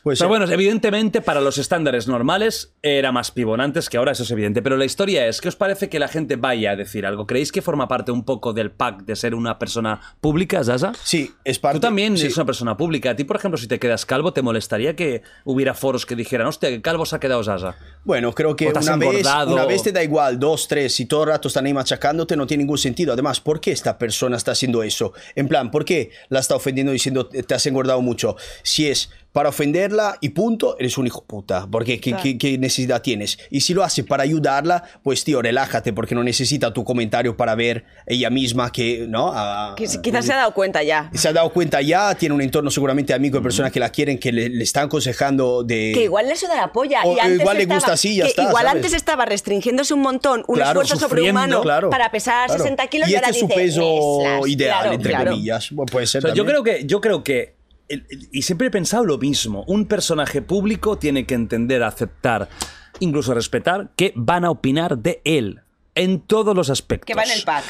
Pues 0.03 0.19
Pero 0.19 0.29
sí. 0.29 0.39
bueno, 0.39 0.53
evidentemente 0.53 1.21
para 1.21 1.41
los 1.41 1.59
estándares 1.59 2.09
normales 2.09 2.75
era 2.83 3.13
más 3.13 3.31
pibón 3.31 3.61
antes 3.61 3.89
que 3.89 3.99
ahora, 3.99 4.13
eso 4.13 4.25
es 4.25 4.31
evidente. 4.33 4.61
Pero 4.61 4.77
la 4.77 4.85
historia 4.85 5.29
es, 5.29 5.41
¿qué 5.41 5.49
os 5.49 5.55
parece 5.55 5.89
que 5.89 6.01
la 6.01 6.09
gente 6.09 6.35
vaya 6.35 6.73
a 6.73 6.77
decir 6.77 7.07
algo? 7.07 7.27
¿Creéis 7.27 7.53
que 7.53 7.63
forma 7.63 7.87
parte 7.87 8.11
un 8.11 8.25
poco 8.25 8.53
del 8.53 8.73
pack 8.73 9.05
de 9.05 9.15
ser 9.15 9.35
una 9.37 9.61
persona 9.61 10.01
pública, 10.21 10.65
Zaza? 10.65 10.93
Sí, 11.05 11.33
es 11.45 11.61
parte. 11.61 11.79
Tú 11.79 11.83
también 11.83 12.17
sí. 12.17 12.25
eres 12.25 12.37
una 12.37 12.47
persona 12.47 12.77
pública. 12.77 13.11
A 13.11 13.17
ti, 13.17 13.23
por 13.23 13.37
ejemplo, 13.37 13.57
si 13.59 13.69
te 13.69 13.79
quedas 13.79 14.05
calvo, 14.05 14.33
¿te 14.33 14.43
molestaría 14.43 14.97
que 14.97 15.23
hubiera 15.45 15.75
foros 15.75 16.05
que 16.05 16.17
dijeran, 16.17 16.49
hostia, 16.49 16.69
que 16.71 16.83
calvo 16.83 17.07
se 17.07 17.15
ha 17.17 17.21
quedado 17.21 17.45
Zaza? 17.45 17.77
Bueno, 18.05 18.33
creo 18.33 18.57
que 18.57 18.69
una 18.69 18.97
vez, 18.97 19.27
una 19.47 19.67
vez 19.67 19.85
te 19.85 19.93
da 19.93 20.03
igual, 20.03 20.41
dos, 20.41 20.67
tres, 20.67 20.95
si 20.95 21.07
todo 21.07 21.23
el 21.23 21.29
rato 21.29 21.47
están 21.47 21.67
ahí 21.67 21.75
machacándote, 21.75 22.37
no 22.37 22.47
tiene 22.47 22.65
ningún 22.65 22.79
sentido. 22.79 23.13
Además, 23.13 23.41
¿por 23.41 23.61
qué 23.61 23.71
esta 23.71 23.99
persona 23.99 24.37
está 24.37 24.51
haciendo 24.51 24.83
eso? 24.83 25.13
En 25.37 25.47
plan, 25.47 25.71
¿por 25.71 25.85
qué 25.85 26.11
la 26.29 26.41
está 26.41 26.57
ofendiendo 26.57 26.93
diciendo 26.93 27.29
te 27.29 27.55
has 27.55 27.67
engordado 27.67 28.01
mucho? 28.03 28.37
Si 28.65 28.89
es 28.89 29.11
para 29.33 29.49
ofenderla 29.49 30.19
y 30.21 30.31
punto, 30.31 30.77
eres 30.79 30.99
un 30.99 31.07
hijo 31.07 31.25
puta. 31.25 31.67
Porque 31.71 32.01
¿qué, 32.01 32.15
qué- 32.23 32.37
qué 32.37 32.59
necesidad 32.59 33.01
tienes? 33.03 33.39
Y 33.51 33.63
si 33.63 33.73
lo 33.75 33.83
hace 33.83 34.05
para 34.05 34.23
ayudarla, 34.25 34.85
pues 35.03 35.25
tío, 35.25 35.41
relájate, 35.41 35.93
porque 35.93 36.15
no 36.15 36.23
necesita 36.23 36.73
tu 36.73 36.85
comentario 36.85 37.37
para 37.37 37.55
ver 37.55 37.85
ella 38.07 38.29
misma 38.31 38.71
que, 38.71 39.07
¿no? 39.09 39.31
A- 39.33 39.75
Quiz- 39.77 40.01
Quizás 40.03 40.27
se 40.27 40.33
ha 40.35 40.37
dado 40.37 40.53
cuenta 40.55 40.83
ya. 40.83 41.11
se 41.15 41.29
ha 41.29 41.33
dado 41.33 41.51
cuenta 41.51 41.81
ya, 41.81 42.15
tiene 42.15 42.35
un 42.35 42.43
entorno 42.43 42.71
seguramente 42.71 43.15
amigo 43.15 43.39
de 43.39 43.43
personas 43.43 43.73
que 43.73 43.81
la 43.81 43.89
quieren, 43.91 44.19
que 44.19 44.33
le, 44.33 44.49
le 44.51 44.63
están 44.65 44.85
aconsejando 44.87 45.63
de... 45.65 45.93
Que 45.95 46.05
igual 46.05 46.29
le 46.29 46.37
suda 46.37 46.55
la 46.57 46.73
polla. 46.73 47.01
O 47.05 47.17
y 47.17 47.21
antes 47.21 47.41
igual 47.41 47.57
le 47.57 47.63
estaba- 47.63 47.79
gusta 47.81 47.93
así, 47.95 48.17
ya 48.17 48.25
que 48.25 48.31
está, 48.31 48.43
Igual 48.45 48.65
¿sabes? 48.67 48.77
antes 48.85 48.93
estaba 48.93 49.25
restringiéndose 49.25 49.95
un 49.95 50.01
montón, 50.01 50.45
un 50.47 50.57
Claro, 50.57 50.83
esfuerzo 50.83 51.09
sobrehumano 51.09 51.63
claro, 51.63 51.89
para 51.91 52.11
pesar 52.11 52.47
claro. 52.49 52.63
60 52.65 52.87
kilos 52.89 53.09
y 53.09 53.13
y, 53.13 53.15
este 53.15 53.25
ahora 53.27 53.35
es 53.35 53.41
su 53.41 53.47
dice, 53.47 53.59
peso 53.61 54.19
"Meslas". 54.23 54.49
ideal, 54.49 54.79
Claro, 54.81 54.95
entre 54.95 55.11
claro. 55.11 55.31
comillas. 55.31 55.71
Bueno, 55.71 55.87
puede 55.91 56.07
ser 56.07 56.19
O 56.25 56.29
sea, 56.29 56.35
yo 56.35 56.45
creo 56.45 56.63
que, 56.63 56.85
yo 56.85 57.01
creo 57.01 57.25
que, 57.25 57.55
y 57.89 58.43
siempre 58.43 58.69
he 58.69 58.71
pensado 58.71 59.05
lo 59.05 59.19
mismo, 59.19 59.65
un 59.67 59.87
personaje 59.87 60.43
público 60.43 60.99
tiene 60.99 61.27
que 61.27 61.35
entender, 61.35 61.83
aceptar, 61.83 62.49
incluso 63.01 63.35
respetar, 63.35 63.91
que 63.97 64.13
van 64.17 64.45
a 64.45 64.51
opinar 64.51 64.99
de 64.99 65.21
él 65.25 65.61
en 65.95 66.21
todos 66.21 66.57
los 66.57 66.71
aspectos. 66.71 67.07
Que 67.07 67.15
va 67.15 67.25
en 67.25 67.33
el 67.33 67.43
pack. 67.45 67.65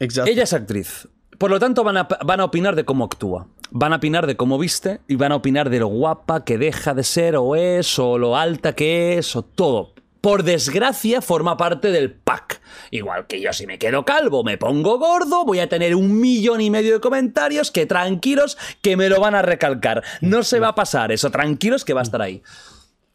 Exacto. 0.00 0.30
Ella 0.30 0.44
es 0.44 0.52
actriz. 0.52 1.08
Por 1.38 1.50
lo 1.50 1.58
tanto, 1.60 1.84
van 1.84 1.96
a, 1.96 2.08
van 2.24 2.40
a 2.40 2.44
opinar 2.44 2.74
de 2.74 2.84
cómo 2.84 3.04
actúa. 3.04 3.46
Van 3.70 3.92
a 3.92 3.96
opinar 3.96 4.26
de 4.26 4.36
cómo 4.36 4.58
viste 4.58 5.00
y 5.06 5.16
van 5.16 5.32
a 5.32 5.36
opinar 5.36 5.70
de 5.70 5.78
lo 5.78 5.88
guapa 5.88 6.44
que 6.44 6.58
deja 6.58 6.94
de 6.94 7.04
ser 7.04 7.36
o 7.36 7.54
es, 7.54 7.98
o 7.98 8.18
lo 8.18 8.36
alta 8.36 8.74
que 8.74 9.18
es, 9.18 9.36
o 9.36 9.42
todo. 9.42 9.94
Por 10.28 10.42
desgracia, 10.42 11.22
forma 11.22 11.56
parte 11.56 11.90
del 11.90 12.12
pack. 12.12 12.60
Igual 12.90 13.26
que 13.26 13.40
yo, 13.40 13.50
si 13.54 13.66
me 13.66 13.78
quedo 13.78 14.04
calvo, 14.04 14.44
me 14.44 14.58
pongo 14.58 14.98
gordo, 14.98 15.46
voy 15.46 15.60
a 15.60 15.70
tener 15.70 15.94
un 15.94 16.20
millón 16.20 16.60
y 16.60 16.68
medio 16.68 16.92
de 16.92 17.00
comentarios 17.00 17.70
que 17.70 17.86
tranquilos 17.86 18.58
que 18.82 18.98
me 18.98 19.08
lo 19.08 19.22
van 19.22 19.34
a 19.34 19.40
recalcar. 19.40 20.04
No 20.20 20.42
se 20.42 20.60
va 20.60 20.68
a 20.68 20.74
pasar 20.74 21.12
eso, 21.12 21.30
tranquilos 21.30 21.82
que 21.82 21.94
va 21.94 22.00
a 22.00 22.02
estar 22.02 22.20
ahí. 22.20 22.42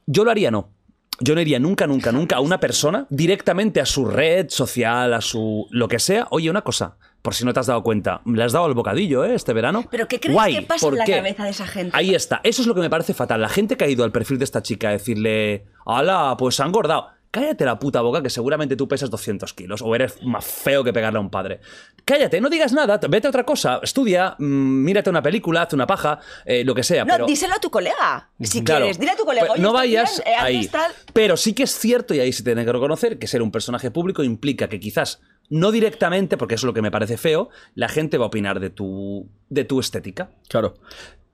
Yo 0.07 0.23
lo 0.23 0.31
haría, 0.31 0.49
no. 0.49 0.71
yo 1.19 1.35
no 1.35 1.41
iría 1.41 1.59
nunca, 1.59 1.85
nunca, 1.85 2.11
nunca 2.11 2.37
a 2.37 2.39
una 2.39 2.59
persona 2.59 3.05
directamente 3.11 3.79
a 3.79 3.85
su 3.85 4.05
red 4.05 4.49
social, 4.49 5.13
a 5.13 5.21
su 5.21 5.67
lo 5.69 5.87
que 5.87 5.99
sea. 5.99 6.25
Oye, 6.31 6.49
una 6.49 6.63
cosa, 6.63 6.97
por 7.23 7.33
si 7.33 7.43
no 7.45 7.53
te 7.53 7.59
has 7.61 7.65
dado 7.65 7.81
cuenta, 7.81 8.21
le 8.25 8.43
has 8.43 8.51
dado 8.51 8.67
el 8.67 8.75
bocadillo, 8.75 9.23
¿eh? 9.25 9.33
Este 9.33 9.53
verano. 9.53 9.85
¿Pero 9.89 10.07
qué 10.07 10.19
crees 10.19 10.35
Guay, 10.35 10.55
que 10.57 10.61
pasa 10.61 10.85
¿por 10.85 10.93
en 10.93 10.99
la 10.99 11.05
qué? 11.05 11.13
cabeza 11.15 11.43
de 11.45 11.49
esa 11.49 11.65
gente? 11.65 11.97
Ahí 11.97 12.13
está. 12.13 12.39
Eso 12.43 12.61
es 12.61 12.67
lo 12.67 12.75
que 12.75 12.81
me 12.81 12.89
parece 12.91 13.15
fatal. 13.15 13.41
La 13.41 13.49
gente 13.49 13.75
que 13.77 13.85
ha 13.85 13.89
ido 13.89 14.03
al 14.03 14.11
perfil 14.11 14.37
de 14.37 14.43
esta 14.43 14.61
chica 14.61 14.89
a 14.89 14.91
decirle, 14.91 15.65
¡Hala! 15.87 16.35
Pues 16.37 16.55
se 16.55 16.61
ha 16.63 16.67
engordado. 16.67 17.07
Cállate 17.31 17.65
la 17.65 17.79
puta 17.79 17.99
boca 18.01 18.21
que 18.21 18.29
seguramente 18.29 18.75
tú 18.75 18.87
pesas 18.87 19.09
200 19.09 19.55
kilos 19.55 19.81
o 19.81 19.95
eres 19.95 20.21
más 20.21 20.45
feo 20.45 20.83
que 20.83 20.93
pegarle 20.93 21.17
a 21.17 21.21
un 21.21 21.31
padre. 21.31 21.61
Cállate, 22.05 22.39
no 22.39 22.47
digas 22.47 22.73
nada, 22.73 22.99
vete 23.09 23.25
a 23.25 23.29
otra 23.31 23.43
cosa, 23.43 23.79
estudia, 23.81 24.35
mm, 24.37 24.43
mírate 24.83 25.09
una 25.09 25.23
película, 25.23 25.63
haz 25.63 25.73
una 25.73 25.87
paja, 25.87 26.19
eh, 26.45 26.63
lo 26.63 26.75
que 26.75 26.83
sea. 26.83 27.05
No, 27.05 27.13
pero... 27.13 27.25
díselo 27.25 27.55
a 27.55 27.59
tu 27.59 27.71
colega. 27.71 28.29
Si 28.39 28.63
Claro. 28.63 28.81
quieres, 28.85 28.99
dile 28.99 29.13
a 29.13 29.15
tu 29.15 29.25
colega. 29.25 29.51
"Oye, 29.53 29.61
no 29.63 29.73
vayas 29.73 30.21
bien, 30.23 30.35
eh, 30.35 30.37
ahí. 30.39 30.67
tal". 30.67 30.91
Pero 31.11 31.35
sí 31.35 31.53
que 31.53 31.63
es 31.63 31.71
cierto, 31.75 32.13
y 32.13 32.19
ahí 32.19 32.31
se 32.31 32.43
tiene 32.43 32.65
que 32.65 32.71
reconocer, 32.71 33.17
que 33.17 33.25
ser 33.25 33.41
un 33.41 33.49
personaje 33.51 33.89
público 33.89 34.21
implica 34.23 34.67
que 34.69 34.79
quizás, 34.79 35.19
no 35.49 35.71
directamente, 35.71 36.37
porque 36.37 36.55
eso 36.55 36.65
es 36.65 36.69
lo 36.69 36.73
que 36.73 36.81
me 36.81 36.91
parece 36.91 37.17
feo, 37.17 37.49
la 37.75 37.89
gente 37.89 38.17
va 38.17 38.25
a 38.25 38.27
opinar 38.27 38.59
de 38.59 38.69
tu, 38.69 39.29
de 39.49 39.65
tu 39.65 39.79
estética. 39.79 40.31
Claro. 40.47 40.75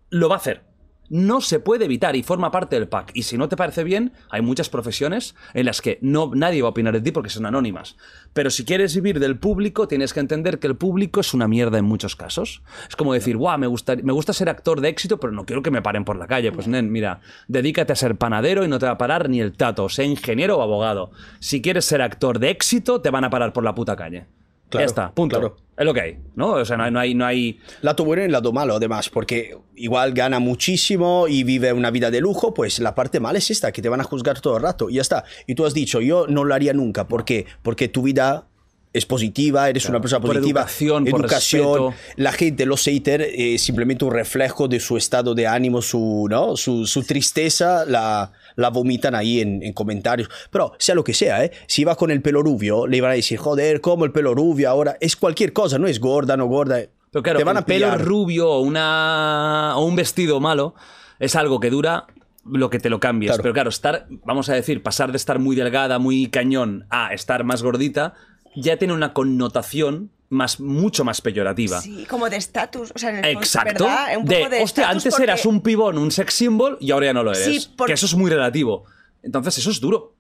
Lo 0.09 0.29
va 0.29 0.35
a 0.35 0.39
hacer. 0.39 0.68
No 1.09 1.41
se 1.41 1.59
puede 1.59 1.85
evitar 1.85 2.15
y 2.15 2.23
forma 2.23 2.51
parte 2.51 2.75
del 2.75 2.87
pack. 2.87 3.11
Y 3.13 3.23
si 3.23 3.37
no 3.37 3.49
te 3.49 3.57
parece 3.57 3.83
bien, 3.83 4.13
hay 4.29 4.41
muchas 4.41 4.69
profesiones 4.69 5.35
en 5.53 5.65
las 5.65 5.81
que 5.81 5.99
no, 6.01 6.31
nadie 6.33 6.61
va 6.61 6.67
a 6.67 6.71
opinar 6.71 6.93
de 6.93 7.01
ti 7.01 7.11
porque 7.11 7.29
son 7.29 7.45
anónimas. 7.45 7.97
Pero 8.33 8.49
si 8.49 8.63
quieres 8.65 8.95
vivir 8.95 9.19
del 9.19 9.37
público, 9.37 9.87
tienes 9.87 10.13
que 10.13 10.19
entender 10.19 10.59
que 10.59 10.67
el 10.67 10.75
público 10.75 11.19
es 11.19 11.33
una 11.33 11.47
mierda 11.47 11.77
en 11.77 11.85
muchos 11.85 12.15
casos. 12.15 12.61
Es 12.87 12.95
como 12.95 13.13
decir, 13.13 13.37
guau, 13.37 13.57
me 13.57 13.67
gusta, 13.67 13.95
me 13.95 14.13
gusta 14.13 14.33
ser 14.33 14.49
actor 14.49 14.81
de 14.81 14.89
éxito, 14.89 15.19
pero 15.19 15.33
no 15.33 15.45
quiero 15.45 15.63
que 15.63 15.71
me 15.71 15.81
paren 15.81 16.05
por 16.05 16.17
la 16.17 16.27
calle. 16.27 16.51
Pues, 16.51 16.67
nen, 16.67 16.91
mira, 16.91 17.21
dedícate 17.47 17.93
a 17.93 17.95
ser 17.95 18.15
panadero 18.15 18.63
y 18.63 18.67
no 18.67 18.79
te 18.79 18.85
va 18.85 18.93
a 18.93 18.97
parar 18.97 19.29
ni 19.29 19.41
el 19.41 19.53
tato, 19.53 19.89
sea 19.89 20.05
ingeniero 20.05 20.57
o 20.57 20.61
abogado. 20.61 21.11
Si 21.39 21.61
quieres 21.61 21.85
ser 21.85 22.01
actor 22.01 22.39
de 22.39 22.49
éxito, 22.49 23.01
te 23.01 23.09
van 23.09 23.23
a 23.23 23.29
parar 23.29 23.53
por 23.53 23.63
la 23.63 23.75
puta 23.75 23.95
calle. 23.95 24.27
Claro, 24.69 24.83
ya 24.83 24.85
está, 24.85 25.11
punto. 25.11 25.39
claro. 25.39 25.57
Es 25.79 25.85
lo 25.85 25.93
que 25.93 26.01
hay, 26.01 26.17
¿no? 26.35 26.49
O 26.51 26.65
sea, 26.65 26.75
no 26.75 26.83
hay, 26.83 26.91
no 26.91 26.99
hay, 26.99 27.15
no 27.15 27.25
hay 27.25 27.59
Lado 27.81 28.03
bueno 28.03 28.23
y 28.23 28.27
lado 28.27 28.51
malo, 28.51 28.75
además, 28.75 29.09
porque 29.09 29.57
igual 29.75 30.13
gana 30.13 30.39
muchísimo 30.39 31.27
y 31.29 31.43
vive 31.43 31.71
una 31.71 31.89
vida 31.89 32.11
de 32.11 32.19
lujo, 32.19 32.53
pues 32.53 32.79
la 32.79 32.95
parte 32.95 33.21
mala 33.21 33.37
es 33.37 33.49
esta, 33.49 33.71
que 33.71 33.81
te 33.81 33.87
van 33.87 34.01
a 34.01 34.03
juzgar 34.03 34.41
todo 34.41 34.57
el 34.57 34.63
rato 34.63 34.89
y 34.89 34.95
ya 34.95 35.01
está. 35.01 35.23
Y 35.47 35.55
tú 35.55 35.65
has 35.65 35.73
dicho, 35.73 36.01
yo 36.01 36.27
no 36.27 36.43
lo 36.43 36.53
haría 36.53 36.73
nunca. 36.73 37.07
¿Por 37.07 37.23
qué? 37.23 37.45
Porque 37.61 37.87
tu 37.87 38.01
vida 38.01 38.49
es 38.91 39.05
positiva, 39.05 39.69
eres 39.69 39.87
una 39.87 40.01
persona 40.01 40.19
por 40.19 40.35
positiva. 40.35 40.61
educación, 40.61 41.05
por. 41.05 41.93
La 42.15 42.31
gente, 42.31 42.65
los 42.65 42.83
haters, 42.83 43.25
es 43.33 43.61
simplemente 43.61 44.03
un 44.03 44.11
reflejo 44.11 44.67
de 44.67 44.79
su 44.79 44.97
estado 44.97 45.35
de 45.35 45.45
ánimo, 45.45 45.81
su, 45.81 46.27
¿no? 46.29 46.57
su, 46.57 46.87
su 46.87 47.03
tristeza, 47.03 47.85
la, 47.85 48.31
la 48.55 48.69
vomitan 48.69 49.13
ahí 49.13 49.41
en, 49.41 49.61
en 49.61 49.73
comentarios. 49.73 50.29
Pero 50.49 50.73
sea 50.79 50.95
lo 50.95 51.03
que 51.03 51.13
sea, 51.13 51.45
¿eh? 51.45 51.51
si 51.67 51.83
va 51.83 51.95
con 51.95 52.09
el 52.09 52.21
pelo 52.21 52.41
rubio, 52.41 52.87
le 52.87 52.99
van 52.99 53.11
a 53.11 53.15
decir, 53.15 53.37
joder, 53.37 53.79
¿cómo 53.79 54.05
el 54.05 54.11
pelo 54.11 54.33
rubio 54.33 54.69
ahora? 54.69 54.97
Es 54.99 55.15
cualquier 55.15 55.53
cosa, 55.53 55.77
no 55.77 55.87
es 55.87 55.99
gorda, 55.99 56.35
no 56.35 56.47
gorda. 56.47 56.79
Pero 57.11 57.23
claro, 57.23 57.39
te 57.39 57.45
van 57.45 57.57
el 57.57 57.63
a 57.63 57.65
pelo 57.65 57.95
rubio 57.97 58.49
o, 58.49 58.61
una, 58.61 59.73
o 59.75 59.85
un 59.85 59.95
vestido 59.95 60.39
malo 60.39 60.73
es 61.19 61.35
algo 61.35 61.59
que 61.59 61.69
dura 61.69 62.07
lo 62.45 62.69
que 62.69 62.79
te 62.79 62.89
lo 62.89 62.99
cambies. 62.99 63.31
Claro. 63.31 63.43
Pero 63.43 63.53
claro, 63.53 63.69
estar, 63.69 64.07
vamos 64.25 64.49
a 64.49 64.53
decir, 64.55 64.81
pasar 64.81 65.11
de 65.11 65.17
estar 65.17 65.39
muy 65.39 65.55
delgada, 65.55 65.99
muy 65.99 66.27
cañón, 66.27 66.85
a 66.89 67.13
estar 67.13 67.43
más 67.43 67.61
gordita, 67.61 68.15
ya 68.55 68.77
tiene 68.77 68.93
una 68.93 69.13
connotación 69.13 70.11
más, 70.29 70.59
mucho 70.59 71.03
más 71.03 71.21
peyorativa. 71.21 71.81
Sí, 71.81 72.05
como 72.07 72.29
de 72.29 72.37
estatus. 72.37 72.91
O 72.95 72.99
sea, 72.99 73.09
en 73.09 73.17
el 73.17 73.23
fondo, 73.25 73.39
Exacto. 73.39 73.83
¿verdad? 73.85 74.17
Un 74.17 74.25
de, 74.25 74.37
poco 74.37 74.49
de 74.49 74.61
hostia, 74.63 74.89
antes 74.89 75.19
eras 75.19 75.41
porque- 75.41 75.47
un 75.55 75.61
pibón, 75.61 75.97
un 75.97 76.11
sex 76.11 76.33
symbol 76.33 76.77
y 76.79 76.91
ahora 76.91 77.07
ya 77.07 77.13
no 77.13 77.23
lo 77.23 77.31
eres. 77.31 77.45
Sí, 77.63 77.69
por- 77.75 77.87
Que 77.87 77.93
eso 77.93 78.05
es 78.05 78.13
muy 78.15 78.29
relativo. 78.29 78.85
Entonces, 79.23 79.57
eso 79.57 79.71
es 79.71 79.79
duro. 79.79 80.13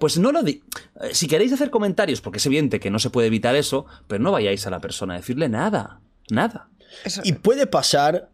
Pues 0.00 0.18
no 0.18 0.32
lo 0.32 0.42
di. 0.42 0.62
eh, 1.00 1.10
Si 1.14 1.26
queréis 1.28 1.52
hacer 1.52 1.70
comentarios, 1.70 2.20
porque 2.20 2.38
es 2.38 2.46
evidente 2.46 2.80
que 2.80 2.90
no 2.90 2.98
se 2.98 3.10
puede 3.10 3.28
evitar 3.28 3.54
eso, 3.56 3.86
pero 4.08 4.22
no 4.22 4.32
vayáis 4.32 4.66
a 4.66 4.70
la 4.70 4.80
persona 4.80 5.14
a 5.14 5.16
decirle 5.18 5.48
nada. 5.48 6.00
Nada. 6.30 6.68
Eso- 7.04 7.22
Y 7.24 7.32
puede 7.34 7.66
pasar 7.66 8.28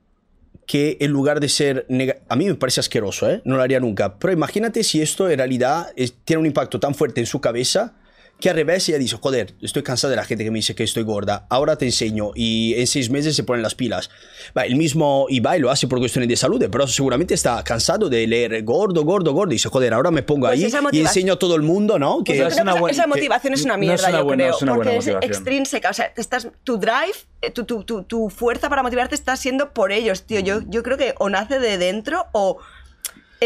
que 0.66 0.96
en 1.00 1.10
lugar 1.10 1.40
de 1.40 1.48
ser... 1.48 1.86
nega- 1.88 2.20
A 2.28 2.36
mí 2.36 2.46
me 2.46 2.54
parece 2.54 2.80
asqueroso, 2.80 3.28
¿eh? 3.30 3.42
No 3.44 3.56
lo 3.56 3.62
haría 3.62 3.80
nunca. 3.80 4.18
Pero 4.18 4.32
imagínate 4.32 4.84
si 4.84 5.02
esto 5.02 5.28
en 5.28 5.38
realidad 5.38 5.88
es- 5.96 6.14
tiene 6.24 6.40
un 6.40 6.46
impacto 6.46 6.78
tan 6.80 6.94
fuerte 6.94 7.20
en 7.20 7.26
su 7.26 7.40
cabeza 7.40 7.94
que 8.40 8.50
al 8.50 8.56
revés 8.56 8.88
ella 8.88 8.98
dice, 8.98 9.16
joder, 9.20 9.54
estoy 9.62 9.82
cansada 9.82 10.10
de 10.10 10.16
la 10.16 10.24
gente 10.24 10.42
que 10.44 10.50
me 10.50 10.58
dice 10.58 10.74
que 10.74 10.82
estoy 10.82 11.02
gorda, 11.04 11.46
ahora 11.50 11.76
te 11.76 11.84
enseño 11.84 12.32
y 12.34 12.74
en 12.76 12.86
seis 12.86 13.10
meses 13.10 13.36
se 13.36 13.44
ponen 13.44 13.62
las 13.62 13.74
pilas. 13.74 14.10
Va, 14.56 14.62
el 14.64 14.76
mismo 14.76 15.26
Ibai 15.28 15.60
lo 15.60 15.70
hace 15.70 15.86
por 15.86 15.98
cuestiones 15.98 16.28
de 16.28 16.36
salud, 16.36 16.64
pero 16.72 16.86
seguramente 16.86 17.34
está 17.34 17.62
cansado 17.62 18.08
de 18.08 18.26
leer 18.26 18.62
gordo, 18.64 19.04
gordo, 19.04 19.32
gordo 19.32 19.52
y 19.52 19.56
dice, 19.56 19.68
joder, 19.68 19.92
ahora 19.94 20.10
me 20.10 20.22
pongo 20.22 20.46
Pues 20.48 20.74
ahí 20.74 20.82
y 20.92 21.00
enseño 21.00 21.34
a 21.34 21.38
todo 21.38 21.54
el 21.54 21.62
mundo, 21.62 21.98
¿no? 21.98 22.18
Que 22.24 22.32
Pues 22.32 22.38
yo 22.38 22.46
es 22.48 22.54
creo 22.54 22.62
una 22.64 22.74
buena- 22.74 22.92
esa 22.92 23.02
que 23.04 23.08
motivación 23.08 23.54
es 23.54 23.64
una 23.64 23.76
no 23.76 23.82
es 23.82 23.88
mierda, 23.88 24.08
una 24.08 24.18
yo 24.18 24.24
buena- 24.24 24.44
creo. 24.44 24.56
es 24.56 24.62
una 24.62 24.74
porque 24.74 24.96
buena 24.96 25.18
es 25.20 25.26
extrínseca. 25.30 25.90
O 25.90 25.94
sea, 25.94 26.12
estás, 26.16 26.48
tu 26.64 26.78
drive, 26.78 27.12
eh, 27.42 27.50
tu, 27.50 27.64
tu, 27.64 27.84
tu, 27.84 28.02
tu 28.04 28.30
fuerza 28.30 28.68
para 28.68 28.82
motivarte 28.82 29.14
está 29.14 29.36
siendo 29.36 29.72
por 29.72 29.92
ellos, 29.92 30.22
tío. 30.24 30.40
Yo, 30.40 30.60
yo 30.68 30.82
creo 30.82 30.96
que 30.96 31.14
o 31.18 31.28
nace 31.28 31.58
de 31.58 31.78
dentro 31.78 32.24
o 32.32 32.58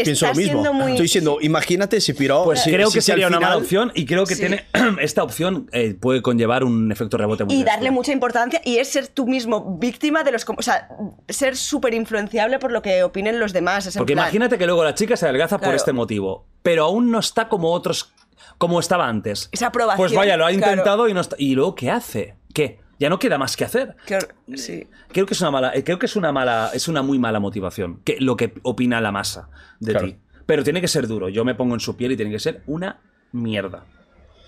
Pienso 0.03 0.27
lo 0.27 0.33
mismo. 0.33 0.51
siendo 0.61 0.73
muy... 0.73 0.91
Estoy 0.91 1.03
diciendo, 1.03 1.37
imagínate 1.41 2.01
si 2.01 2.13
piro... 2.13 2.43
Pues 2.43 2.61
si- 2.61 2.71
creo 2.71 2.89
si- 2.89 2.95
que 2.95 3.01
si 3.01 3.11
sería 3.11 3.27
una 3.27 3.39
mala 3.39 3.57
opción 3.57 3.91
y 3.95 4.05
creo 4.05 4.25
que 4.25 4.35
Sí. 4.35 4.41
tiene 4.41 4.65
esta 5.01 5.23
opción 5.23 5.69
eh, 5.71 5.93
puede 5.93 6.21
conllevar 6.21 6.63
un 6.63 6.91
efecto 6.91 7.17
rebote 7.17 7.45
muy 7.45 7.55
y 7.55 7.63
darle 7.63 7.91
mucha 7.91 8.11
importancia 8.11 8.61
y 8.65 8.77
es 8.77 8.89
ser 8.89 9.07
tú 9.07 9.25
mismo 9.27 9.77
víctima 9.79 10.23
de 10.23 10.31
los... 10.33 10.45
O 10.57 10.61
sea, 10.61 10.89
ser 11.29 11.55
súper 11.55 11.93
influenciable 11.93 12.59
por 12.59 12.71
lo 12.71 12.81
que 12.81 13.03
opinen 13.03 13.39
los 13.39 13.53
demás. 13.53 13.89
Porque 13.97 14.13
plan, 14.13 14.25
imagínate 14.25 14.57
que 14.57 14.65
luego 14.65 14.83
la 14.83 14.93
chica 14.95 15.15
se 15.15 15.25
adelgaza 15.25 15.57
por 15.59 15.73
este 15.73 15.93
motivo, 15.93 16.45
pero 16.61 16.85
aún 16.85 17.11
no 17.11 17.19
está 17.19 17.47
como 17.47 17.71
otros 17.71 18.11
como 18.57 18.79
estaba 18.79 19.07
antes. 19.07 19.49
Esa 19.51 19.67
aprobación, 19.67 19.97
Pues 19.97 20.13
vaya, 20.13 20.37
lo 20.37 20.45
ha 20.45 20.49
claro. 20.51 20.71
intentado 20.71 21.07
y 21.09 21.13
no 21.13 21.21
está. 21.21 21.35
¿Y 21.39 21.55
luego 21.55 21.75
qué 21.75 21.89
hace? 21.91 22.35
¿Qué? 22.53 22.79
Ya 22.99 23.09
no 23.09 23.19
queda 23.19 23.37
más 23.37 23.57
que 23.57 23.65
hacer. 23.65 23.95
que 24.05 24.17
hor- 24.17 24.33
sí. 24.55 24.87
Creo 25.11 25.25
que 25.25 25.33
es 25.33 25.41
una 25.41 25.51
mala, 25.51 25.71
eh, 25.75 25.83
creo 25.83 25.99
que 25.99 26.05
es 26.05 26.15
una 26.15 26.31
mala, 26.31 26.71
es 26.73 26.87
una 26.87 27.01
muy 27.01 27.19
mala 27.19 27.39
motivación. 27.39 27.99
Que 28.05 28.17
lo 28.19 28.37
que 28.37 28.53
opina 28.63 29.01
la 29.01 29.11
masa 29.11 29.49
de 29.79 29.91
Claro. 29.91 30.07
ti. 30.07 30.17
Pero 30.45 30.63
tiene 30.63 30.79
que 30.81 30.87
ser 30.87 31.07
duro. 31.07 31.27
Yo 31.29 31.43
me 31.43 31.55
pongo 31.55 31.73
en 31.73 31.79
su 31.79 31.95
piel 31.97 32.11
y 32.13 32.15
tiene 32.15 32.31
que 32.31 32.39
ser 32.39 32.61
una 32.67 32.99
mierda. 33.31 33.83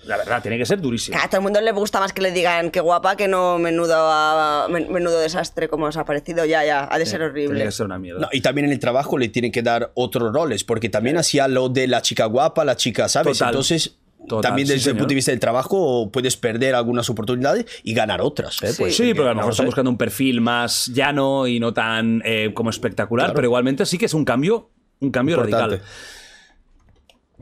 La 0.04 0.16
verdad, 0.16 0.40
tiene 0.40 0.56
que 0.56 0.64
ser 0.64 0.80
durísimo. 0.80 1.18
A 1.20 1.26
todo 1.28 1.38
el 1.38 1.42
mundo 1.42 1.60
le 1.60 1.72
gusta 1.72 2.00
más 2.00 2.12
que 2.14 2.22
le 2.22 2.30
digan 2.30 2.70
qué 2.70 2.80
guapa 2.80 3.16
que 3.16 3.28
no 3.28 3.58
menudo, 3.58 3.94
a- 3.98 4.66
menudo 4.68 5.18
desastre 5.20 5.68
como 5.68 5.86
os 5.86 5.96
ha 5.98 6.04
parecido. 6.06 6.46
Ya, 6.46 6.64
ya, 6.64 6.88
ha 6.90 6.98
de 6.98 7.04
ser 7.04 7.18
Tiene 7.18 7.30
horrible. 7.48 7.64
que 7.64 7.72
ser 7.72 7.84
una 7.86 7.98
mierda. 7.98 8.20
No, 8.20 8.28
y 8.32 8.40
también 8.40 8.66
en 8.66 8.72
el 8.72 8.78
trabajo 8.78 9.18
le 9.18 9.28
tienen 9.28 9.52
que 9.52 9.60
dar 9.62 9.90
otros 9.94 10.32
roles, 10.32 10.64
porque 10.64 10.88
también 10.88 11.18
hacía 11.18 11.48
lo 11.48 11.68
de 11.68 11.88
la 11.88 12.00
chica 12.00 12.24
guapa, 12.26 12.64
la 12.64 12.76
chica, 12.76 13.08
¿sabes? 13.08 13.36
Total. 13.36 13.48
Entonces, 13.50 13.98
Total, 14.26 14.42
también 14.50 14.66
sí, 14.68 14.74
desde 14.74 14.90
el 14.90 14.96
punto 14.96 15.08
de 15.10 15.14
vista 15.14 15.30
del 15.30 15.40
trabajo 15.40 16.10
puedes 16.10 16.36
perder 16.36 16.74
algunas 16.74 17.08
oportunidades 17.08 17.64
y 17.82 17.94
ganar 17.94 18.20
otras. 18.20 18.62
¿eh? 18.62 18.72
Sí. 18.72 18.82
Pues, 18.82 18.96
Sí, 18.96 19.12
pero 19.14 19.26
a 19.26 19.28
lo 19.30 19.36
mejor 19.36 19.52
están 19.52 19.66
buscando 19.66 19.90
un 19.90 19.96
perfil 19.96 20.40
más 20.40 20.88
llano 20.88 21.46
y 21.46 21.60
no 21.60 21.72
tan 21.72 22.20
eh, 22.24 22.52
como 22.54 22.70
espectacular, 22.70 23.26
Claro. 23.26 23.34
pero 23.36 23.46
igualmente 23.46 23.86
sí 23.86 23.96
que 23.96 24.06
es 24.06 24.14
un 24.14 24.24
cambio, 24.24 24.70
un 25.00 25.10
cambio 25.10 25.36
Importante. 25.36 25.76
radical. 25.76 25.88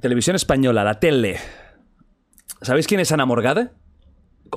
Televisión 0.01 0.37
española, 0.37 0.85
la 0.85 1.01
tele. 1.01 1.39
¿Sabéis 2.63 2.87
quién 2.87 3.01
es 3.01 3.11
Ana 3.13 3.25
Morgade? 3.27 3.71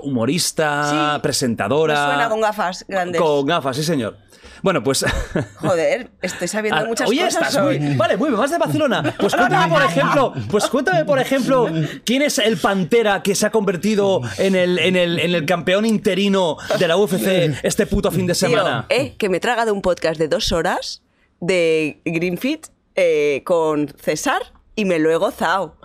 Humorista, 0.04 1.16
Sí, 1.16 1.22
presentadora. 1.22 2.06
Me 2.08 2.14
suena 2.14 2.30
con 2.30 2.42
gafas 2.42 2.86
grandes. 2.88 3.20
Con 3.22 3.46
gafas, 3.46 3.76
sí, 3.78 3.84
señor. 3.84 4.18
Bueno, 4.62 4.84
pues. 4.84 5.06
Joder, 5.58 6.10
estoy 6.22 6.48
sabiendo 6.48 6.82
Ah, 6.82 6.86
muchas 6.88 7.10
Oye, 7.10 7.24
cosas 7.26 7.48
estás 7.50 7.64
hoy. 7.64 7.80
muy. 7.80 7.96
Vale, 7.96 8.18
muy 8.18 8.30
bien, 8.30 8.40
vas 8.40 8.52
de 8.52 8.58
Barcelona. 8.58 9.16
Pues 9.20 9.36
cuéntame, 9.36 9.74
por 9.74 9.84
ejemplo, 9.84 10.34
pues 10.50 10.68
cuéntame, 10.68 11.06
por 11.06 11.20
ejemplo, 11.20 11.68
quién 12.06 12.22
es 12.22 12.38
el 12.40 12.58
Pantera 12.58 13.22
que 13.24 13.36
se 13.36 13.46
ha 13.46 13.52
convertido 13.52 14.22
en 14.38 14.56
el, 14.56 14.80
en 14.80 14.96
el, 14.96 15.20
en 15.20 15.36
el 15.36 15.46
campeón 15.46 15.86
interino 15.86 16.58
de 16.78 16.88
la 16.88 16.98
UFC 16.98 17.60
este 17.64 17.86
puto 17.88 18.12
fin 18.12 18.28
de 18.28 18.34
Tío, 18.34 18.50
semana. 18.50 18.86
eh, 18.90 19.16
que 19.18 19.30
me 19.30 19.38
he 19.38 19.40
tragado 19.40 19.74
un 19.74 19.82
podcast 19.82 20.20
de 20.20 20.28
dos 20.28 20.52
horas 20.52 21.02
de 21.40 22.02
Greenfit 22.06 22.68
eh, 22.96 23.42
con 23.46 23.88
César 24.02 24.42
y 24.76 24.86
me 24.86 25.00
lo 25.00 25.12
he 25.12 25.16
gozado. 25.16 25.78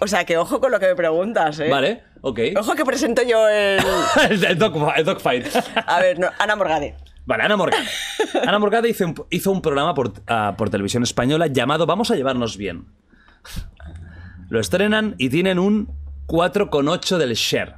O 0.00 0.06
sea, 0.06 0.24
que 0.24 0.36
ojo 0.38 0.60
con 0.60 0.70
lo 0.72 0.80
que 0.80 0.86
me 0.86 0.94
preguntas, 0.94 1.58
¿eh? 1.60 1.68
Vale, 1.68 2.02
ok. 2.22 2.40
Ojo 2.58 2.74
que 2.74 2.84
presento 2.84 3.22
yo 3.22 3.46
el... 3.48 3.78
el, 4.30 4.44
el 4.44 4.58
dog, 4.58 4.74
el 4.96 5.04
dogfight. 5.04 5.46
A 5.86 6.00
ver, 6.00 6.18
no, 6.18 6.28
Ana 6.38 6.56
Morgade. 6.56 6.94
Vale, 7.28 7.42
Ana 7.44 7.56
Morgade. 7.58 7.86
Ana 8.46 8.58
Morgade 8.58 8.88
hizo 8.88 9.04
un, 9.06 9.14
hizo 9.28 9.50
un 9.52 9.60
programa 9.60 9.92
por, 9.94 10.14
ah, 10.28 10.54
por 10.56 10.70
televisión 10.70 11.02
española 11.02 11.46
llamado 11.46 11.84
Vamos 11.84 12.10
a 12.10 12.16
llevarnos 12.16 12.56
bien. 12.56 12.86
Lo 14.48 14.58
estrenan 14.58 15.14
y 15.18 15.28
tienen 15.28 15.58
un 15.58 15.90
4,8 16.26 17.18
del 17.18 17.34
share. 17.34 17.74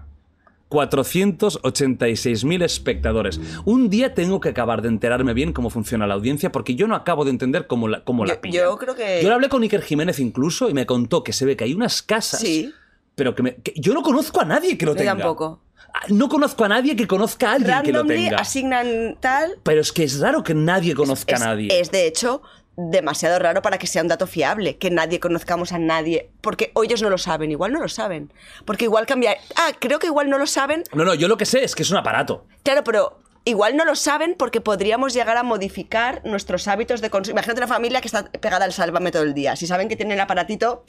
486.000 0.69 2.62
espectadores. 2.62 3.41
Un 3.65 3.91
día 3.91 4.15
tengo 4.15 4.39
que 4.41 4.51
acabar 4.51 4.83
de 4.83 4.89
enterarme 4.89 5.35
bien 5.35 5.53
cómo 5.53 5.69
funciona 5.69 6.07
la 6.07 6.15
audiencia 6.15 6.53
porque 6.53 6.77
yo 6.77 6.87
no 6.87 6.95
acabo 6.95 7.25
de 7.25 7.31
entender 7.33 7.67
cómo 7.67 7.89
la, 7.89 8.05
cómo 8.05 8.25
la 8.25 8.35
Yo- 8.35 8.41
pillan. 8.41 8.65
yo 8.65 8.77
creo 8.79 8.95
que- 8.95 9.20
Yo 9.20 9.29
le 9.29 9.35
hablé 9.35 9.49
con 9.49 9.62
Iker 9.65 9.83
Jiménez 9.83 10.20
incluso 10.20 10.70
y 10.70 10.75
me 10.75 10.87
contó 10.87 11.25
que 11.25 11.33
se 11.33 11.45
ve 11.45 11.57
que 11.57 11.65
hay 11.65 11.75
unas 11.75 12.03
casas 12.03 12.39
Sí. 12.41 12.73
pero 13.17 13.35
que, 13.35 13.43
me- 13.43 13.57
que 13.57 13.73
yo 13.77 13.93
no 13.95 14.03
conozco 14.03 14.41
a 14.41 14.45
nadie 14.45 14.79
que 14.79 14.87
lo 14.87 14.93
Yo 14.93 14.99
tenga. 14.99 15.17
tampoco. 15.17 15.61
Ah, 15.92 16.07
No 16.09 16.28
conozco 16.28 16.65
a 16.65 16.68
nadie 16.68 16.94
que 16.97 17.07
conozca 17.07 17.50
a 17.50 17.55
alguien 17.55 17.83
que 17.83 17.92
lo 17.92 17.99
Randomly 18.00 18.25
tenga. 18.25 18.39
asignan 18.39 19.17
tal... 19.20 19.59
Pero 19.62 19.81
es 19.81 19.92
que 19.92 20.05
es 20.05 20.20
raro 20.20 20.42
que 20.42 20.55
nadie 20.55 20.94
conozca 20.94 21.34
es, 21.36 21.42
a 21.42 21.47
nadie. 21.47 21.81
es, 21.81 21.91
de 21.91 22.07
hecho 22.07 22.42
demasiado 22.76 23.39
raro 23.39 23.60
para 23.60 23.76
que 23.76 23.86
sea 23.86 24.00
un 24.00 24.09
dato 24.09 24.26
fiable, 24.26 24.78
que 24.78 24.91
nadie 24.91 25.20
conozcamos 25.20 25.73
a 25.73 25.78
nadie, 25.78 26.31
porque 26.41 26.70
o 26.75 26.83
ellos 26.84 27.02
no 27.02 27.10
lo 27.10 27.18
saben, 27.18 27.50
igual 27.50 27.73
no 27.73 27.81
lo 27.81 27.89
saben, 27.89 28.33
porque 28.65 28.84
igual 28.84 29.05
cambia... 29.05 29.36
Ah, 29.57 29.73
creo 29.78 29.99
que 29.99 30.07
igual 30.07 30.31
no 30.31 30.39
lo 30.39 30.47
saben, 30.47 30.84
No, 30.94 31.05
no, 31.05 31.12
yo 31.15 31.28
lo 31.28 31.36
que 31.36 31.44
sé 31.44 31.62
es 31.62 31.75
que 31.75 31.83
es 31.83 31.91
un 31.91 31.99
aparato. 31.99 32.47
claro, 32.62 32.83
pero 32.84 33.18
igual 33.44 33.76
no 33.76 33.84
lo 33.84 33.97
saben 33.97 34.34
porque 34.39 34.62
podríamos 34.62 35.12
llegar 35.12 35.36
a 35.36 35.42
modificar 35.42 36.23
nuestros 36.25 36.68
hábitos 36.68 37.00
de 37.02 37.10
consumo. 37.10 37.33
Imagínate 37.33 37.60
una 37.60 37.68
familia 37.68 38.00
que 38.00 38.09
está 38.09 38.31
pegada 38.31 38.65
al 38.65 38.73
sálvame 38.73 39.10
todo 39.10 39.25
el 39.25 39.34
día, 39.34 39.57
si 39.57 39.67
saben 39.67 39.89
que 39.89 39.97
tienen 39.97 40.15
el 40.15 40.20
aparatito... 40.20 40.84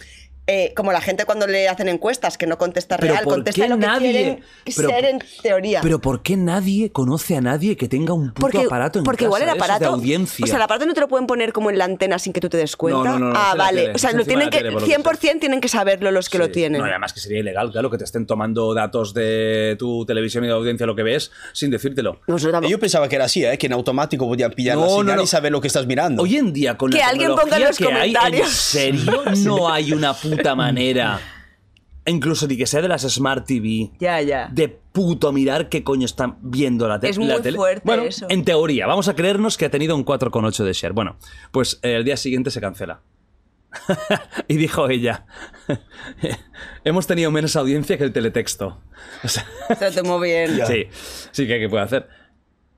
eh, 0.51 0.73
como 0.75 0.91
la 0.91 1.01
gente 1.01 1.25
cuando 1.25 1.47
le 1.47 1.67
hacen 1.69 1.87
encuestas, 1.87 2.37
que 2.37 2.45
no 2.47 2.57
contesta 2.57 2.97
Pero 2.97 3.13
real, 3.13 3.23
¿por 3.23 3.33
contesta 3.35 3.63
qué 3.63 3.69
lo 3.69 3.77
que 3.77 3.85
nadie- 3.85 4.11
quieren 4.11 4.43
pero- 4.75 4.89
ser 4.89 5.05
en 5.05 5.19
teoría. 5.41 5.79
Pero 5.81 5.99
¿por 5.99 6.21
qué 6.21 6.35
nadie 6.37 6.91
conoce 6.91 7.37
a 7.37 7.41
nadie 7.41 7.77
que 7.77 7.87
tenga 7.87 8.13
un 8.13 8.33
puto 8.33 8.59
aparato 8.59 8.99
en 8.99 9.05
porque 9.05 9.25
igual 9.25 9.41
el 9.43 9.47
casa 9.47 9.55
de 9.55 9.59
esos 9.59 9.71
aparato, 9.73 9.95
de 9.95 10.01
audiencia? 10.01 10.43
o 10.43 10.47
sea, 10.47 10.55
el 10.57 10.61
aparato 10.63 10.85
no 10.85 10.93
te 10.93 10.99
lo 11.01 11.07
pueden 11.07 11.27
poner 11.27 11.53
como 11.53 11.69
en 11.69 11.77
la 11.77 11.85
antena 11.85 12.19
sin 12.19 12.33
que 12.33 12.41
tú 12.41 12.49
te 12.49 12.57
des 12.57 12.75
cuenta. 12.75 13.11
No, 13.11 13.19
no, 13.19 13.29
no, 13.29 13.33
ah, 13.35 13.55
vale. 13.57 13.81
tele, 13.81 13.93
o 13.95 13.97
sea, 13.97 14.11
lo 14.11 14.25
tienen 14.25 14.49
que 14.49 14.57
tele, 14.57 14.71
por 14.71 14.81
lo 14.81 14.87
que 14.87 14.93
100% 14.97 15.39
tienen 15.39 15.61
que 15.61 15.67
saberlo 15.67 16.11
los 16.11 16.29
que 16.29 16.37
lo 16.37 16.49
tienen. 16.51 16.81
No, 16.81 16.87
además 16.87 17.13
que 17.13 17.19
sería 17.19 17.39
ilegal, 17.39 17.71
claro, 17.71 17.89
que 17.89 17.97
te 17.97 18.03
estén 18.03 18.25
tomando 18.25 18.73
datos 18.73 19.13
de 19.13 19.75
tu 19.79 20.05
televisión 20.05 20.43
y 20.43 20.47
de 20.47 20.53
audiencia, 20.53 20.85
lo 20.85 20.95
que 20.95 21.03
ves, 21.03 21.31
sin 21.53 21.71
decírtelo. 21.71 22.19
Tampoco. 22.27 22.67
Yo 22.67 22.79
pensaba 22.79 23.07
que 23.07 23.15
era 23.15 23.25
así, 23.25 23.45
¿eh? 23.45 23.57
que 23.57 23.67
en 23.67 23.73
automático 23.73 24.27
podían 24.27 24.51
pillar 24.51 24.77
la 24.77 24.83
No, 24.85 24.89
no, 24.91 24.97
señal 24.99 25.15
no. 25.17 25.23
y 25.23 25.27
saber 25.27 25.51
lo 25.51 25.61
que 25.61 25.67
estás 25.67 25.85
mirando. 25.85 26.23
Hoy 26.23 26.37
en 26.37 26.51
día, 26.53 26.77
con 26.77 26.91
Que 26.91 26.97
la 26.97 27.07
alguien 27.09 27.35
ponga 27.35 27.57
en 27.57 27.63
los 27.63 27.77
que 27.77 27.85
hay, 27.85 28.09
¿en 28.09 28.15
comentarios. 28.15 28.49
serio 28.49 29.23
no 29.37 29.69
hay 29.71 29.93
una 29.93 30.13
puta 30.13 30.40
manera, 30.55 31.19
incluso 32.05 32.47
ni 32.47 32.57
que 32.57 32.65
sea 32.65 32.81
de 32.81 32.87
las 32.87 33.01
Smart 33.03 33.45
TV, 33.45 33.91
Ya, 33.99 34.21
ya. 34.21 34.49
de 34.51 34.67
puto 34.69 35.31
mirar 35.31 35.69
qué 35.69 35.83
coño 35.83 36.05
están 36.05 36.37
viendo 36.41 36.87
la, 36.87 36.99
te- 36.99 37.09
Es 37.09 37.17
la 37.17 37.33
muy 37.35 37.41
tele. 37.41 37.57
fuerte 37.57 37.81
bueno, 37.85 38.03
eso. 38.03 38.25
en 38.29 38.43
teoría, 38.43 38.87
vamos 38.87 39.07
a 39.07 39.15
creernos 39.15 39.57
que 39.57 39.65
ha 39.65 39.69
tenido 39.71 39.95
un 39.95 40.03
4,8 40.05 40.63
de 40.63 40.73
share. 40.73 40.93
Bueno, 40.93 41.17
pues 41.51 41.79
eh, 41.83 41.95
el 41.95 42.03
día 42.03 42.17
siguiente 42.17 42.51
se 42.51 42.59
cancela. 42.61 43.01
y 44.49 44.57
dijo 44.57 44.89
ella, 44.89 45.25
hemos 46.83 47.07
tenido 47.07 47.31
menos 47.31 47.55
audiencia 47.55 47.97
que 47.97 48.03
el 48.03 48.11
teletexto. 48.13 48.81
O 49.23 49.27
sea, 49.27 49.45
Se 49.77 49.91
tomó 49.91 50.19
bien. 50.19 50.59
Sí, 50.67 50.85
sí 51.31 51.47
que, 51.47 51.59
que 51.59 51.69
puede 51.69 51.83
hacer. 51.83 52.07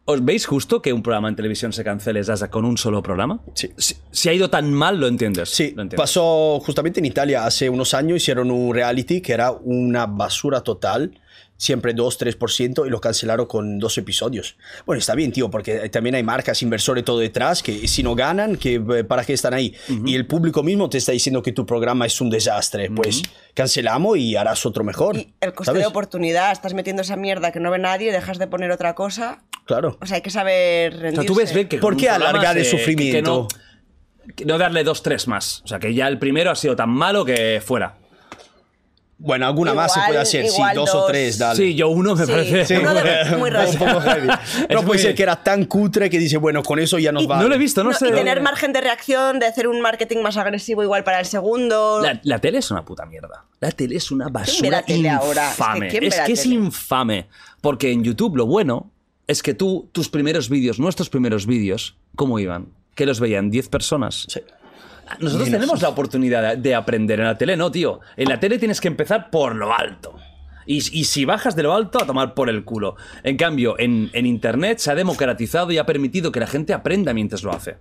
¿Os 0.05 0.23
veis 0.23 0.45
justo 0.45 0.81
que 0.81 0.91
un 0.91 1.01
programa 1.01 1.29
en 1.29 1.35
televisión 1.35 1.71
se 1.71 1.83
cancele 1.83 2.23
Zaza, 2.23 2.49
con 2.49 2.65
un 2.65 2.77
solo 2.77 3.01
programa? 3.01 3.39
Sí. 3.53 3.71
Si, 3.77 3.95
si 4.11 4.27
ha 4.27 4.33
ido 4.33 4.49
tan 4.49 4.73
mal, 4.73 4.99
lo 4.99 5.07
entiendes. 5.07 5.49
Sí, 5.49 5.73
lo 5.75 5.83
entiendes. 5.83 5.97
pasó 5.97 6.59
justamente 6.59 6.99
en 6.99 7.05
Italia 7.05 7.45
hace 7.45 7.69
unos 7.69 7.93
años, 7.93 8.17
hicieron 8.17 8.51
un 8.51 8.73
reality 8.73 9.21
que 9.21 9.31
era 9.31 9.51
una 9.51 10.05
basura 10.05 10.59
total, 10.61 11.17
siempre 11.63 11.95
2-3%, 11.95 12.85
y 12.85 12.89
lo 12.89 12.99
cancelaron 12.99 13.45
con 13.45 13.79
dos 13.79 13.97
episodios. 13.97 14.57
Bueno, 14.85 14.99
está 14.99 15.15
bien, 15.15 15.31
tío, 15.31 15.49
porque 15.49 15.87
también 15.89 16.15
hay 16.15 16.23
marcas, 16.23 16.61
inversores, 16.61 17.05
todo 17.05 17.19
detrás, 17.19 17.63
que 17.63 17.87
si 17.87 18.03
no 18.03 18.15
ganan, 18.15 18.57
que, 18.57 18.75
eh, 18.75 19.03
¿para 19.05 19.23
qué 19.23 19.31
están 19.31 19.53
ahí? 19.53 19.73
Y 20.05 20.15
el 20.15 20.27
público 20.27 20.61
mismo 20.61 20.89
te 20.89 20.97
está 20.97 21.13
diciendo 21.13 21.41
que 21.41 21.53
tu 21.53 21.65
programa 21.65 22.05
es 22.05 22.19
un 22.19 22.29
desastre. 22.29 22.91
Pues 22.91 23.23
cancelamos 23.53 24.17
y 24.17 24.35
harás 24.35 24.65
otro 24.65 24.83
mejor. 24.83 25.15
Y 25.15 25.33
el 25.39 25.53
coste 25.53 25.69
¿sabes? 25.69 25.83
de 25.83 25.87
oportunidad, 25.87 26.51
estás 26.51 26.73
metiendo 26.73 27.01
esa 27.01 27.15
mierda 27.15 27.53
que 27.53 27.61
no 27.61 27.71
ve 27.71 27.79
nadie, 27.79 28.11
dejas 28.11 28.39
de 28.39 28.47
poner 28.47 28.69
otra 28.71 28.93
cosa. 28.93 29.43
Claro. 29.65 29.97
O 30.01 30.05
sea, 30.05 30.15
hay 30.15 30.21
que 30.21 30.31
saber 30.31 31.13
O 31.13 31.15
sea, 31.15 31.25
tú 31.25 31.33
ves 31.33 31.53
bien 31.53 31.69
que. 31.69 31.77
¿Por 31.77 31.95
qué 31.95 32.09
alargar 32.09 32.57
el 32.57 32.65
sufrimiento? 32.65 33.47
Que 33.47 33.55
no, 34.25 34.35
que 34.35 34.45
no 34.45 34.57
darle 34.57 34.83
dos, 34.83 35.01
tres 35.01 35.29
más. 35.29 35.61
O 35.63 35.67
sea, 35.67 35.79
que 35.79 35.93
ya 35.93 36.09
el 36.09 36.19
primero 36.19 36.51
ha 36.51 36.55
sido 36.55 36.75
tan 36.75 36.89
malo 36.89 37.23
que 37.23 37.61
fuera. 37.65 38.02
Bueno, 39.25 39.47
alguna 39.47 39.73
más 39.73 39.93
se 39.93 40.01
puede 40.05 40.19
hacer, 40.19 40.47
sí, 40.49 40.61
dos, 40.75 40.93
o 40.93 41.05
tres, 41.05 41.37
dale. 41.37 41.55
Sí, 41.55 41.75
yo 41.75 41.87
uno 41.87 42.13
me 42.13 42.25
Sí, 42.25 42.31
parece. 42.31 42.65
Sí. 42.65 42.73
uno 42.75 42.93
de- 42.93 43.37
muy 43.37 43.49
raro. 43.49 43.69
No 44.69 44.83
puede 44.83 44.99
ser 44.99 45.15
que 45.15 45.23
era 45.23 45.41
tan 45.41 45.63
cutre 45.65 46.09
que 46.09 46.19
dice, 46.19 46.35
bueno, 46.37 46.61
con 46.61 46.77
eso 46.77 46.99
ya 46.99 47.11
nos 47.13 47.23
Y- 47.23 47.27
va. 47.27 47.41
No 47.41 47.47
lo 47.47 47.55
he 47.55 47.57
visto, 47.57 47.83
no, 47.85 47.91
No, 47.91 47.97
sé. 47.97 48.09
y 48.09 48.11
tener 48.11 48.41
margen 48.41 48.73
de 48.73 48.81
reacción, 48.81 49.39
de 49.39 49.45
hacer 49.45 49.67
un 49.69 49.79
marketing 49.81 50.17
más 50.21 50.35
agresivo 50.35 50.83
igual 50.83 51.03
para 51.05 51.21
el 51.21 51.25
segundo. 51.25 52.01
La, 52.01 52.19
la 52.23 52.39
tele 52.39 52.57
es 52.57 52.69
una 52.69 52.83
puta 52.83 53.05
mierda. 53.05 53.45
La 53.61 53.71
tele 53.71 53.95
es 53.95 54.11
una 54.11 54.25
ve 54.25 54.31
basura 54.31 54.69
la 54.69 54.83
tele 54.83 55.09
ahora? 55.09 55.51
Es 55.51 55.55
que 55.55 55.61
infame. 55.63 55.87
¿quién 55.87 56.01
ve 56.01 56.07
Es 56.07 56.19
que 56.19 56.31
es 56.33 56.45
infame. 56.45 57.27
Porque 57.61 57.91
en 57.93 58.03
YouTube 58.03 58.35
lo 58.35 58.45
bueno 58.45 58.91
es 59.27 59.41
que 59.41 59.53
tú, 59.53 59.87
tus 59.93 60.09
primeros 60.09 60.49
vídeos, 60.49 60.79
nuestros 60.79 61.09
primeros 61.09 61.45
vídeos, 61.47 61.95
¿cómo 62.17 62.39
iban? 62.39 62.67
Que 62.93 63.05
los 63.05 63.21
veían 63.21 63.49
10 63.49 63.69
personas. 63.69 64.25
Sí. 64.27 64.41
Nosotros 65.19 65.49
tenemos 65.49 65.81
la 65.81 65.89
oportunidad 65.89 66.55
de- 66.55 66.61
de 66.61 66.75
aprender. 66.75 67.19
En 67.19 67.25
la 67.27 67.37
tele 67.37 67.55
no, 67.57 67.71
tío. 67.71 67.99
En 68.17 68.29
la 68.29 68.39
tele 68.39 68.57
tienes 68.59 68.79
que 68.81 68.87
empezar 68.87 69.29
por 69.29 69.55
lo 69.55 69.73
alto. 69.73 70.15
Y, 70.65 70.77
y 70.97 71.03
si 71.03 71.25
bajas 71.25 71.55
de 71.55 71.63
lo 71.63 71.73
alto, 71.73 72.01
a 72.01 72.05
tomar 72.05 72.33
por 72.33 72.49
el 72.49 72.63
culo. 72.63 72.95
En 73.23 73.35
cambio, 73.35 73.75
en, 73.79 74.09
en 74.13 74.25
Internet 74.25 74.77
se 74.79 74.91
ha 74.91 74.95
democratizado 74.95 75.71
y 75.71 75.77
ha 75.77 75.85
permitido 75.85 76.31
que 76.31 76.39
la 76.39 76.47
gente 76.47 76.73
aprenda 76.73 77.13
mientras 77.13 77.43
lo 77.43 77.51
hace. 77.51 77.77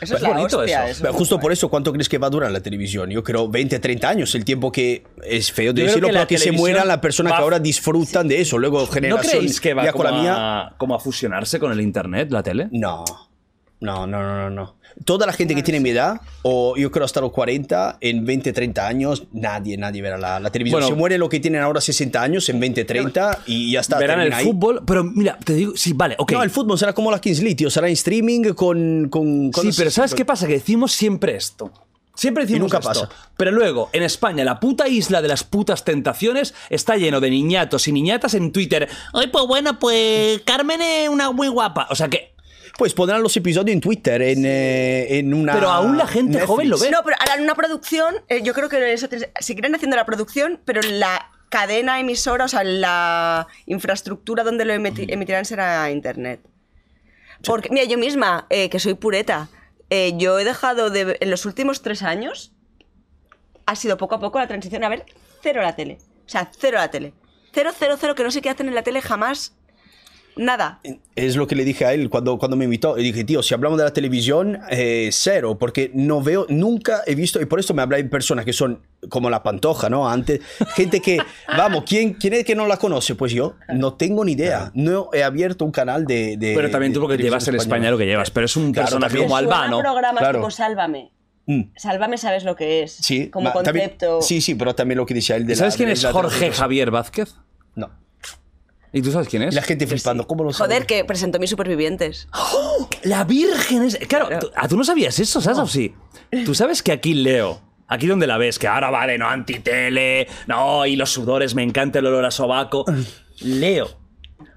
Eso 0.00 0.16
es 0.16 0.20
Es 0.20 0.22
la 0.22 0.30
bonito 0.30 0.58
hostia, 0.58 0.88
eso. 0.88 1.04
eso 1.06 1.16
justo 1.16 1.38
por 1.38 1.52
eso, 1.52 1.68
¿cuánto 1.68 1.92
crees 1.92 2.08
que 2.08 2.18
va 2.18 2.26
a 2.26 2.30
durar 2.30 2.50
la 2.50 2.60
televisión? 2.60 3.08
Yo 3.08 3.22
creo 3.22 3.48
20, 3.48 3.78
30 3.78 4.08
años, 4.08 4.34
el 4.34 4.44
tiempo 4.44 4.72
que 4.72 5.04
es 5.24 5.52
feo 5.52 5.72
de 5.72 5.84
decirlo, 5.84 6.08
que 6.08 6.12
la 6.12 6.18
pero 6.20 6.28
que 6.28 6.38
se 6.38 6.44
televisión 6.46 6.60
mueran 6.60 6.88
las 6.88 6.98
personas 6.98 7.32
va- 7.32 7.36
que 7.36 7.42
ahora 7.44 7.58
disfrutan 7.60 8.26
de 8.26 8.40
eso. 8.40 8.58
Luego, 8.58 8.80
¿No 8.80 8.86
generación 8.88 9.30
creéis 9.38 9.60
que 9.60 9.72
va 9.72 9.90
como 9.92 10.04
con 10.04 10.12
la 10.14 10.20
mía. 10.22 10.34
a, 10.66 10.74
como 10.76 10.94
a 10.96 10.98
fusionarse 10.98 11.60
con 11.60 11.70
el 11.70 11.80
Internet, 11.80 12.32
la 12.32 12.42
tele? 12.42 12.68
No. 12.72 13.04
No, 13.80 14.06
no, 14.06 14.20
no, 14.22 14.36
no, 14.36 14.50
no. 14.50 14.76
Toda 15.04 15.26
la 15.26 15.32
gente 15.32 15.54
que 15.54 15.62
tiene 15.62 15.80
mi 15.80 15.90
edad, 15.90 16.20
o 16.42 16.76
yo 16.76 16.90
creo 16.90 17.04
hasta 17.04 17.20
los 17.20 17.32
40, 17.32 17.98
en 18.00 18.24
20, 18.24 18.52
30 18.52 18.86
años, 18.86 19.24
nadie, 19.32 19.76
nadie 19.76 20.02
verá 20.02 20.18
la, 20.18 20.40
la 20.40 20.50
televisión. 20.50 20.80
Bueno. 20.80 20.94
se 20.94 20.98
muere 20.98 21.18
lo 21.18 21.28
que 21.28 21.40
tienen 21.40 21.62
ahora 21.62 21.80
60 21.80 22.22
años, 22.22 22.48
en 22.48 22.60
20, 22.60 22.84
30, 22.84 23.42
y 23.46 23.72
ya 23.72 23.80
está. 23.80 23.98
Verán 23.98 24.20
el 24.20 24.32
ahí. 24.32 24.44
fútbol, 24.44 24.82
pero 24.86 25.04
mira, 25.04 25.38
te 25.44 25.54
digo, 25.54 25.72
sí, 25.76 25.92
vale, 25.92 26.16
ok. 26.18 26.32
No, 26.32 26.42
el 26.42 26.50
fútbol 26.50 26.78
será 26.78 26.92
como 26.92 27.10
la 27.10 27.20
Kings 27.20 27.40
League, 27.40 27.56
tío. 27.56 27.70
Será 27.70 27.86
en 27.88 27.94
streaming 27.94 28.52
con. 28.54 29.08
con, 29.10 29.50
con 29.50 29.64
Sí, 29.64 29.76
pero 29.76 29.90
¿sabes 29.90 30.14
qué 30.14 30.24
pasa? 30.24 30.46
Que 30.46 30.54
decimos 30.54 30.92
siempre 30.92 31.36
esto. 31.36 31.72
Siempre 32.14 32.44
decimos 32.44 32.70
nunca 32.70 32.78
esto. 32.78 32.88
pasa. 32.88 33.08
Pero 33.38 33.50
luego, 33.50 33.88
en 33.94 34.02
España, 34.02 34.44
la 34.44 34.60
puta 34.60 34.86
isla 34.88 35.22
de 35.22 35.28
las 35.28 35.42
putas 35.42 35.84
tentaciones 35.84 36.54
está 36.68 36.96
lleno 36.96 37.18
de 37.18 37.30
niñatos 37.30 37.88
y 37.88 37.92
niñatas 37.92 38.34
en 38.34 38.52
Twitter. 38.52 38.88
Ay, 39.14 39.28
pues 39.28 39.46
bueno, 39.46 39.78
pues 39.78 40.42
Carmen 40.44 40.82
es 40.82 41.08
una 41.08 41.30
muy 41.30 41.48
guapa. 41.48 41.86
O 41.90 41.94
sea 41.94 42.08
que. 42.08 42.29
Pues 42.80 42.94
pondrán 42.94 43.22
los 43.22 43.36
episodios 43.36 43.74
en 43.74 43.80
Twitter, 43.82 44.22
en, 44.22 44.42
eh, 44.46 45.18
en 45.18 45.34
una. 45.34 45.52
Pero 45.52 45.68
aún 45.68 45.98
la 45.98 46.06
gente 46.06 46.30
Netflix. 46.38 46.46
joven 46.48 46.70
lo 46.70 46.78
ve. 46.78 46.90
No, 46.90 47.02
pero 47.04 47.14
harán 47.20 47.42
una 47.42 47.54
producción, 47.54 48.14
eh, 48.28 48.40
yo 48.42 48.54
creo 48.54 48.70
que 48.70 48.94
eso, 48.94 49.06
te- 49.06 49.30
seguirán 49.38 49.74
haciendo 49.74 49.98
la 49.98 50.06
producción, 50.06 50.58
pero 50.64 50.80
la 50.80 51.30
cadena 51.50 52.00
emisora, 52.00 52.46
o 52.46 52.48
sea, 52.48 52.64
la 52.64 53.46
infraestructura 53.66 54.44
donde 54.44 54.64
lo 54.64 54.72
emiti- 54.72 55.12
emitirán 55.12 55.44
será 55.44 55.90
internet. 55.90 56.40
Porque, 57.44 57.68
mira, 57.70 57.84
yo 57.84 57.98
misma, 57.98 58.46
eh, 58.48 58.70
que 58.70 58.78
soy 58.78 58.94
pureta, 58.94 59.50
eh, 59.90 60.14
yo 60.16 60.38
he 60.38 60.44
dejado 60.44 60.88
de 60.88 61.18
en 61.20 61.30
los 61.30 61.44
últimos 61.44 61.82
tres 61.82 62.02
años, 62.02 62.52
ha 63.66 63.76
sido 63.76 63.98
poco 63.98 64.14
a 64.14 64.20
poco 64.20 64.38
la 64.38 64.48
transición 64.48 64.84
a 64.84 64.88
ver 64.88 65.04
cero 65.42 65.60
la 65.60 65.76
tele. 65.76 65.98
O 66.24 66.28
sea, 66.30 66.50
cero 66.58 66.78
la 66.78 66.90
tele. 66.90 67.12
Cero, 67.52 67.72
cero, 67.78 67.96
cero, 68.00 68.14
que 68.14 68.22
no 68.24 68.30
sé 68.30 68.40
qué 68.40 68.48
hacen 68.48 68.68
en 68.68 68.74
la 68.74 68.82
tele 68.82 69.02
jamás. 69.02 69.54
Nada. 70.36 70.80
Es 71.16 71.36
lo 71.36 71.46
que 71.46 71.54
le 71.54 71.64
dije 71.64 71.84
a 71.84 71.92
él 71.92 72.08
cuando, 72.08 72.38
cuando 72.38 72.56
me 72.56 72.64
invitó. 72.64 72.96
Le 72.96 73.02
dije, 73.02 73.24
tío, 73.24 73.42
si 73.42 73.52
hablamos 73.54 73.78
de 73.78 73.84
la 73.84 73.92
televisión, 73.92 74.58
eh, 74.70 75.10
cero, 75.12 75.58
porque 75.58 75.90
no 75.94 76.22
veo, 76.22 76.46
nunca 76.48 77.02
he 77.06 77.14
visto, 77.14 77.40
y 77.40 77.44
por 77.46 77.60
esto 77.60 77.74
me 77.74 77.82
habla 77.82 77.96
de 77.98 78.04
personas 78.04 78.44
que 78.44 78.52
son 78.52 78.80
como 79.08 79.28
la 79.30 79.42
pantoja, 79.42 79.90
¿no? 79.90 80.08
Antes, 80.08 80.40
gente 80.74 81.00
que, 81.00 81.18
vamos, 81.56 81.84
¿quién, 81.86 82.14
¿quién 82.14 82.34
es 82.34 82.44
que 82.44 82.54
no 82.54 82.66
la 82.66 82.76
conoce? 82.78 83.14
Pues 83.14 83.32
yo 83.32 83.56
no 83.74 83.94
tengo 83.94 84.24
ni 84.24 84.32
idea. 84.32 84.70
No 84.74 85.10
he 85.12 85.22
abierto 85.22 85.64
un 85.64 85.72
canal 85.72 86.06
de. 86.06 86.36
de- 86.36 86.54
Pero 86.54 86.70
también 86.70 86.92
tú 86.92 87.00
de 87.00 87.02
porque 87.04 87.16
televisión 87.16 87.40
llevas 87.40 87.48
en. 87.48 87.54
España 87.56 87.90
lo 87.90 87.98
que 87.98 88.06
llevas. 88.06 88.30
Pero 88.30 88.46
es 88.46 88.56
un 88.56 88.72
Claro, 88.72 88.86
personaje 88.86 89.18
como 89.18 89.36
Albano. 89.36 89.80
programas 89.80 90.20
Claro. 90.20 90.38
tipo 90.38 90.50
Sálvame. 90.50 91.10
Mm. 91.46 91.62
Sálvame 91.76 92.16
sabes 92.18 92.44
lo 92.44 92.54
que 92.54 92.82
es. 92.84 92.92
Sí, 92.92 93.28
Como 93.30 93.52
ma- 93.52 93.62
también- 93.62 93.88
concepto. 93.90 94.22
sí, 94.22 94.40
sí, 94.40 94.54
pero 94.54 94.74
también 94.74 94.98
lo 94.98 95.06
que 95.06 95.14
decía 95.14 95.36
él 95.36 95.46
de 95.46 95.54
la- 95.54 95.58
¿Sabes 95.58 95.76
quién 95.76 95.88
de 95.88 95.94
es 95.94 96.02
la- 96.02 96.12
Jorge 96.12 96.52
Javier 96.52 96.90
Vázquez? 96.90 97.34
No. 97.74 97.90
¿Y 98.92 99.02
tú 99.02 99.12
sabes 99.12 99.28
quién 99.28 99.42
es? 99.42 99.54
La 99.54 99.62
gente 99.62 99.86
flipando, 99.86 100.26
¿cómo 100.26 100.42
lo 100.44 100.52
sabe? 100.52 100.74
Joder, 100.74 100.86
que 100.86 101.04
presentó 101.04 101.38
mis 101.38 101.50
supervivientes. 101.50 102.26
La 103.04 103.24
Virgen 103.24 103.84
es. 103.84 103.96
Claro, 104.08 104.28
tú- 104.40 104.50
¿a 104.54 104.66
tú 104.68 104.76
no 104.76 104.84
sabías 104.84 105.18
eso, 105.18 105.40
sabes 105.40 105.58
o 105.60 105.66
sí? 105.66 105.94
Tú 106.44 106.54
sabes 106.54 106.82
que 106.82 106.90
aquí 106.92 107.14
Leo, 107.14 107.60
aquí 107.86 108.06
donde 108.06 108.26
la 108.26 108.36
ves, 108.38 108.58
que 108.58 108.66
ahora 108.66 108.90
vale, 108.90 109.16
no 109.18 109.28
antitele, 109.28 110.26
no, 110.48 110.86
y 110.86 110.96
los 110.96 111.10
sudores, 111.10 111.54
me 111.54 111.62
encanta 111.62 112.00
el 112.00 112.06
olor 112.06 112.24
a 112.24 112.30
sobaco. 112.30 112.84
Leo 113.40 113.88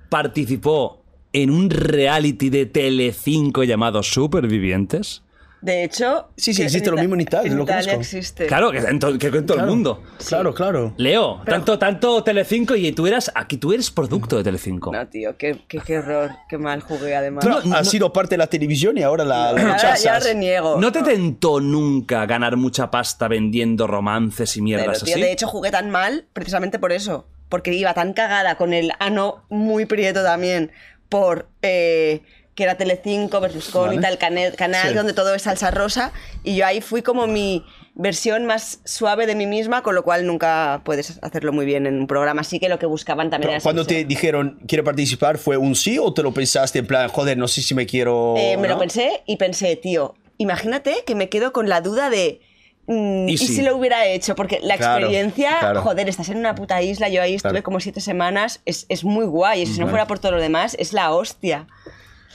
participó 0.10 1.04
en 1.32 1.50
un 1.50 1.70
reality 1.70 2.50
de 2.50 2.66
Telecinco 2.68 3.64
llamado 3.64 4.04
Supervivientes. 4.04 5.23
De 5.64 5.86
hecho. 5.86 6.28
Sí, 6.36 6.54
sí, 6.54 6.62
existe 6.62 6.92
lo 6.92 6.98
mismo 6.98 7.16
en 7.16 7.22
Italia, 7.22 7.50
En 7.50 7.58
lo 7.58 7.64
Italia 7.64 7.94
existe. 7.94 8.48
Claro, 8.48 8.70
que 8.72 8.80
en, 8.80 9.00
to- 9.00 9.18
que 9.18 9.28
en 9.28 9.46
todo 9.46 9.60
el 9.62 9.66
mundo. 9.66 10.04
Claro, 10.28 10.54
claro. 10.54 10.94
Leo, 10.98 11.42
tanto, 11.46 11.80
tanto 11.80 12.22
Telecinco 12.22 12.76
y 12.76 12.92
tú 12.92 13.08
eras, 13.08 13.32
aquí 13.34 13.56
tú 13.56 13.72
eres 13.72 13.90
producto 13.90 14.36
de 14.38 14.44
Telecinco. 14.44 14.92
No, 14.92 15.08
tío, 15.08 15.38
qué, 15.38 15.62
qué, 15.70 15.80
qué 15.80 16.00
horror. 16.00 16.32
Qué 16.50 16.58
mal 16.58 16.82
jugué, 16.82 17.16
además. 17.16 17.46
Claro, 17.46 17.62
ha 17.74 17.84
sido 17.86 18.12
parte 18.12 18.32
de 18.34 18.40
la 18.40 18.48
televisión 18.48 18.98
y 18.98 19.04
ahora 19.04 19.24
la, 19.24 19.54
la 19.54 19.62
Ahora 19.62 19.96
ya 19.96 20.20
reniego. 20.20 20.80
¿No 20.82 20.92
te 20.92 21.02
tentó 21.02 21.62
nunca 21.62 22.26
ganar 22.26 22.58
mucha 22.58 22.92
pasta 22.92 23.30
vendiendo 23.30 23.88
romances 23.88 24.58
y 24.58 24.60
Pero, 24.60 24.64
mierdas 24.66 25.04
tío, 25.04 25.14
así? 25.16 25.22
de 25.24 25.32
hecho, 25.32 25.48
jugué 25.48 25.72
tan 25.72 25.90
mal 25.90 26.26
precisamente 26.34 26.78
por 26.78 26.92
eso. 26.92 27.26
Porque 27.48 27.72
iba 27.74 27.94
tan 27.94 28.14
cagada 28.14 28.56
con 28.58 28.74
el 28.74 28.92
ano 29.00 29.46
muy 29.50 29.86
prieto 29.86 30.24
también 30.24 30.72
por 31.08 31.48
eh, 31.62 32.22
que 32.56 32.64
era 32.64 32.76
Telecinco, 32.76 33.40
Berlusconi, 33.40 33.96
Vale. 33.96 34.08
tal, 34.08 34.18
canal, 34.18 34.56
canal 34.56 34.90
Sí. 34.90 34.94
donde 34.96 35.14
todo 35.14 35.34
es 35.34 35.42
salsa 35.44 35.72
rosa, 35.72 36.12
y 36.44 36.56
yo 36.56 36.66
ahí 36.66 36.82
fui 36.82 37.02
como 37.02 37.26
mi 37.28 37.66
versión 37.96 38.46
más 38.46 38.80
suave 38.86 39.26
de 39.28 39.36
mí 39.36 39.46
misma, 39.46 39.82
con 39.84 39.96
lo 39.96 40.04
cual 40.04 40.26
nunca 40.26 40.82
puedes 40.86 41.20
hacerlo 41.24 41.52
muy 41.54 41.66
bien 41.66 41.86
en 41.86 42.00
un 42.00 42.08
programa 42.08 42.42
así 42.42 42.60
que 42.60 42.70
lo 42.70 42.80
que 42.80 42.86
buscaban 42.88 43.30
también 43.30 43.48
Pero 43.50 43.52
era 43.58 43.64
cuando 43.64 43.86
te 43.86 44.04
dijeron, 44.06 44.60
¿quiere 44.68 44.84
participar? 44.84 45.38
¿Fue 45.38 45.58
un 45.58 45.76
sí 45.76 45.98
o 46.00 46.14
te 46.14 46.22
lo 46.24 46.34
pensaste 46.34 46.80
en 46.80 46.88
plan, 46.88 47.08
joder, 47.10 47.38
no 47.38 47.48
sé 47.48 47.62
si 47.62 47.74
me 47.76 47.86
quiero... 47.86 48.36
Eh, 48.38 48.58
me 48.58 48.68
¿no? 48.68 48.76
lo 48.76 48.80
pensé 48.80 49.22
y 49.28 49.38
pensé, 49.38 49.76
tío, 49.76 50.16
imagínate 50.38 51.04
que 51.06 51.16
me 51.16 51.30
quedo 51.30 51.54
con 51.54 51.70
la 51.70 51.82
duda 51.82 52.10
de. 52.10 52.42
mm, 52.88 53.30
¿Y 53.30 53.34
¿Y, 53.34 53.38
si? 53.38 53.48
si 53.48 53.62
lo 53.62 53.76
hubiera 53.78 54.06
hecho? 54.08 54.34
Porque 54.36 54.60
la 54.64 54.78
Claro, 54.78 54.98
experiencia, 55.06 55.58
claro. 55.60 55.82
joder, 55.84 56.10
estás 56.10 56.30
en 56.30 56.38
una 56.38 56.56
puta 56.56 56.82
isla, 56.82 57.10
yo 57.10 57.22
ahí 57.22 57.36
estuve 57.36 57.52
Claro. 57.52 57.64
como 57.64 57.80
siete 57.80 58.02
semanas, 58.02 58.62
es, 58.66 58.86
es 58.90 59.04
muy 59.04 59.26
guay, 59.26 59.62
y 59.62 59.66
si 59.68 59.80
no 59.80 59.88
fuera 59.88 60.08
por 60.08 60.18
todo 60.20 60.32
lo 60.34 60.42
demás, 60.42 60.76
es 60.80 60.94
la 60.94 61.12
hostia. 61.12 61.68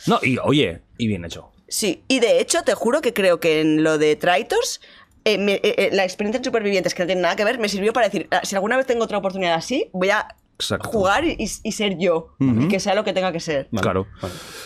No, 0.06 0.18
y 0.22 0.38
oye, 0.38 0.82
y 0.96 1.06
bien 1.06 1.24
hecho. 1.24 1.50
Sí, 1.68 2.02
y 2.08 2.20
de 2.20 2.40
hecho, 2.40 2.62
te 2.62 2.74
juro 2.74 3.00
que 3.00 3.12
creo 3.12 3.40
que 3.40 3.60
en 3.60 3.82
lo 3.82 3.98
de 3.98 4.16
Traitors, 4.16 4.80
eh, 5.24 5.36
me- 5.38 5.54
eh, 5.56 5.60
eh, 5.64 5.90
la 5.92 6.04
experiencia 6.04 6.38
en 6.38 6.44
Supervivientes, 6.44 6.94
que 6.94 7.02
no 7.02 7.06
tiene 7.06 7.20
nada 7.22 7.36
que 7.36 7.44
ver, 7.44 7.58
me 7.58 7.68
sirvió 7.68 7.92
para 7.92 8.06
decir, 8.08 8.26
"Ah, 8.30 8.40
si 8.44 8.54
alguna 8.54 8.76
vez 8.76 8.86
tengo 8.86 9.04
otra 9.04 9.18
oportunidad 9.18 9.54
así, 9.54 9.90
voy 9.92 10.08
a 10.10 10.26
Exacto. 10.58 10.88
jugar 10.88 11.24
y, 11.26 11.36
y 11.38 11.72
ser 11.72 11.98
yo, 11.98 12.34
y 12.40 12.68
que 12.68 12.80
sea 12.80 12.94
lo 12.94 13.04
que 13.04 13.12
tenga 13.12 13.30
que 13.32 13.38
ser. 13.40 13.68
Claro. 13.80 14.06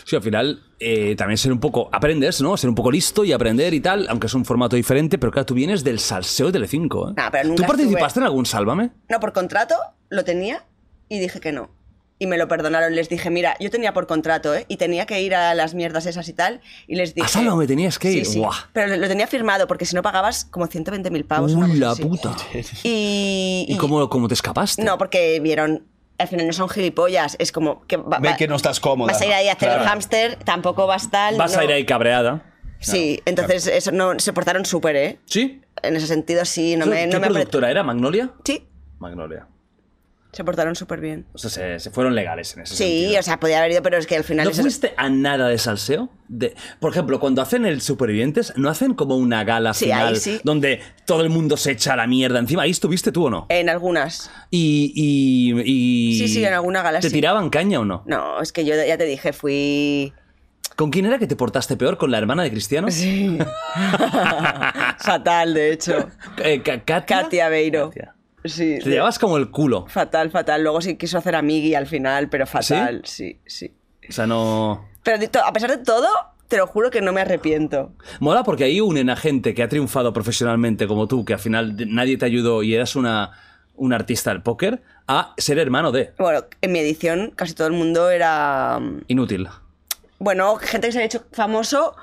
Sí, 0.05 0.15
al 0.15 0.21
final 0.21 0.63
eh, 0.79 1.15
también 1.17 1.37
ser 1.37 1.51
un 1.51 1.59
poco. 1.59 1.89
Aprendes, 1.91 2.41
¿no? 2.41 2.55
Ser 2.57 2.69
un 2.69 2.75
poco 2.75 2.89
listo 2.91 3.23
y 3.25 3.31
aprender 3.31 3.73
y 3.73 3.79
tal, 3.81 4.07
aunque 4.09 4.27
es 4.27 4.33
un 4.33 4.43
formato 4.45 4.75
diferente, 4.75 5.17
pero 5.17 5.31
claro, 5.31 5.45
tú 5.45 5.53
vienes 5.53 5.83
del 5.83 5.99
salseo 5.99 6.47
de 6.47 6.53
Telecinco. 6.53 7.09
¿eh? 7.09 7.13
Nah, 7.17 7.29
¿Tú 7.55 7.63
participaste 7.63 8.07
estuve- 8.07 8.21
en 8.21 8.23
algún 8.23 8.45
Sálvame? 8.45 8.91
No, 9.09 9.19
por 9.19 9.33
contrato 9.33 9.75
lo 10.09 10.23
tenía 10.23 10.65
y 11.09 11.19
dije 11.19 11.39
que 11.39 11.51
no. 11.51 11.69
Y 12.19 12.27
me 12.27 12.37
lo 12.37 12.47
perdonaron. 12.47 12.95
Les 12.95 13.09
dije, 13.09 13.29
mira, 13.29 13.55
yo 13.59 13.69
tenía 13.69 13.93
por 13.93 14.07
contrato, 14.07 14.53
¿eh? 14.55 14.65
Y 14.69 14.77
tenía 14.77 15.05
que 15.05 15.21
ir 15.21 15.35
a 15.35 15.53
las 15.55 15.73
mierdas 15.73 16.05
esas 16.05 16.27
y 16.29 16.33
tal. 16.33 16.61
Y 16.87 16.95
les 16.95 17.13
dije. 17.15 17.25
¿A 17.25 17.29
Sálvame 17.29 17.67
tenías 17.67 17.99
que 17.99 18.11
ir? 18.11 18.25
Sí. 18.25 18.41
Pero 18.71 18.95
lo- 18.95 19.07
tenía 19.07 19.27
firmado 19.27 19.67
porque 19.67 19.85
si 19.85 19.95
no 19.95 20.01
pagabas 20.03 20.45
como 20.45 20.67
120.000 20.67 21.25
pavos. 21.25 21.51
una 21.53 21.65
¡Uh, 21.65 21.69
cosa 21.69 21.79
la 21.79 21.91
así. 21.91 22.03
puta! 22.03 22.35
Y. 22.83 23.65
¿Y 23.67 23.77
cómo, 23.77 24.07
cómo 24.09 24.27
te 24.27 24.33
escapaste? 24.35 24.83
No, 24.83 24.97
porque 24.97 25.39
vieron. 25.41 25.85
Al 26.19 26.27
final 26.27 26.45
no 26.47 26.53
son 26.53 26.69
gilipollas. 26.69 27.35
Es 27.39 27.51
como 27.51 27.85
que. 27.87 27.97
va- 27.97 28.19
va- 28.19 28.37
que 28.37 28.47
no 28.47 28.55
estás 28.55 28.79
cómoda. 28.79 29.11
Vas 29.11 29.21
a 29.21 29.25
ir 29.25 29.33
ahí 29.33 29.49
a 29.49 29.53
hacer 29.53 29.69
el 29.71 29.79
hámster, 29.79 30.35
tampoco 30.45 30.87
vas 30.87 31.09
tal. 31.09 31.35
Vas 31.37 31.57
a 31.57 31.63
ir 31.63 31.71
ahí 31.71 31.85
cabreada. 31.85 32.43
Sí, 32.79 33.21
entonces 33.25 33.65
eso 33.67 33.91
no, 33.91 34.19
se 34.19 34.33
portaron 34.33 34.65
súper, 34.65 34.95
¿eh? 34.97 35.19
¿Sí? 35.25 35.61
En 35.81 35.95
ese 35.95 36.05
sentido, 36.07 36.43
sí. 36.45 36.75
No 36.75 36.85
me, 36.85 37.07
¿Qué 37.07 37.07
no 37.07 37.19
me 37.21 37.27
productora 37.27 37.71
era? 37.71 37.81
¿Magnolia? 37.83 38.31
Sí, 38.43 38.67
Magnolia. 38.99 39.47
Se 40.33 40.43
portaron 40.43 40.75
súper 40.75 40.99
bien. 40.99 41.25
O 41.33 41.37
sea, 41.37 41.49
se, 41.49 41.79
se 41.79 41.91
fueron 41.91 42.15
legales 42.15 42.53
en 42.57 42.63
ese 42.63 42.75
Sí, 42.75 42.83
sentido. 43.01 43.19
o 43.19 43.23
sea, 43.23 43.39
podía 43.39 43.59
haber 43.59 43.71
ido, 43.71 43.81
pero 43.83 43.97
es 43.97 44.05
que 44.07 44.17
al 44.17 44.23
final. 44.25 44.45
¿No 44.45 44.51
eso- 44.51 44.61
fuiste 44.63 44.93
a 44.97 45.07
nada 45.09 45.47
de 45.47 45.57
salseo? 45.57 46.09
De, 46.27 46.55
por 46.79 46.91
ejemplo, 46.91 47.19
cuando 47.19 47.41
hacen 47.41 47.65
el 47.65 47.79
Supervivientes, 47.81 48.51
¿no 48.57 48.67
hacen 48.69 48.95
como 48.95 49.15
una 49.15 49.43
gala 49.43 49.73
Sí, 49.73 49.85
final 49.85 50.17
sí. 50.17 50.41
donde 50.43 50.81
todo 51.05 51.21
el 51.21 51.29
mundo 51.29 51.55
se 51.55 51.71
echa 51.71 51.95
la 51.95 52.07
mierda 52.07 52.39
encima? 52.39 52.63
¿Ahí 52.63 52.71
estuviste 52.71 53.11
tú 53.11 53.27
o 53.27 53.29
no? 53.29 53.45
En 53.49 53.69
algunas. 53.69 54.31
Y, 54.49 54.91
y, 54.95 55.61
y- 55.63 56.17
Sí, 56.17 56.27
sí, 56.27 56.43
en 56.43 56.53
alguna 56.53 56.81
gala 56.81 56.99
¿Te 56.99 57.09
sí. 57.09 57.13
tiraban 57.13 57.49
caña 57.49 57.79
o 57.79 57.85
no? 57.85 58.03
No, 58.07 58.41
es 58.41 58.51
que 58.51 58.65
yo 58.65 58.73
ya 58.75 58.97
te 58.97 59.05
dije, 59.05 59.31
fui. 59.33 60.11
¿Con 60.75 60.89
quién 60.89 61.05
era 61.05 61.19
que 61.19 61.27
te 61.27 61.35
portaste 61.35 61.77
peor? 61.77 61.97
¿Con 61.99 62.09
la 62.09 62.17
hermana 62.17 62.41
de 62.41 62.49
Cristiano? 62.49 62.89
Sí. 62.89 63.37
fatal, 64.99 65.53
de 65.53 65.71
hecho. 65.73 66.09
Eh, 66.43 66.61
Ka- 66.63 66.79
¿Katia? 66.83 67.21
Katia 67.23 67.49
Beiro. 67.49 67.89
Katia. 67.89 68.12
Sí. 68.45 68.79
Te 68.83 68.89
llevabas 68.89 69.19
como 69.19 69.37
el 69.37 69.49
culo. 69.51 69.85
Fatal, 69.87 70.29
fatal. 70.31 70.63
Luego 70.63 70.81
sí 70.81 70.95
quiso 70.97 71.17
hacer 71.17 71.35
amigui 71.35 71.75
al 71.75 71.87
final, 71.87 72.29
pero 72.29 72.45
fatal. 72.45 73.01
Sí, 73.05 73.39
sí. 73.45 73.73
O 74.09 74.11
sea, 74.11 74.27
no... 74.27 74.89
Pero 75.03 75.17
a 75.45 75.53
pesar 75.53 75.69
de 75.69 75.77
todo, 75.77 76.07
te 76.47 76.57
lo 76.57 76.67
juro 76.67 76.89
que 76.91 77.01
no 77.01 77.11
me 77.13 77.21
arrepiento. 77.21 77.93
Mola 78.19 78.43
porque 78.43 78.65
ahí 78.65 78.79
unen 78.81 79.09
a 79.09 79.15
gente 79.15 79.53
que 79.53 79.63
ha 79.63 79.69
triunfado 79.69 80.13
profesionalmente 80.13 80.87
como 80.87 81.07
tú, 81.07 81.25
que 81.25 81.33
al 81.33 81.39
final 81.39 81.75
nadie 81.87 82.17
te 82.17 82.25
ayudó 82.25 82.63
y 82.63 82.73
eras 82.75 82.95
una, 82.95 83.31
un 83.75 83.93
artista 83.93 84.29
del 84.31 84.41
póker, 84.41 84.81
a 85.07 85.33
ser 85.37 85.59
hermano 85.59 85.91
de. 85.91 86.13
Bueno, 86.17 86.45
en 86.61 86.71
mi 86.71 86.79
edición 86.79 87.31
casi 87.35 87.53
todo 87.53 87.67
el 87.67 87.73
mundo 87.73 88.09
era. 88.09 88.79
mm, 88.79 89.01
Inútil. 89.07 89.47
Bueno, 90.19 90.55
gente 90.55 90.87
que 90.87 90.93
se 90.93 90.99
ha 90.99 91.03
hecho 91.03 91.25
famoso 91.31 91.95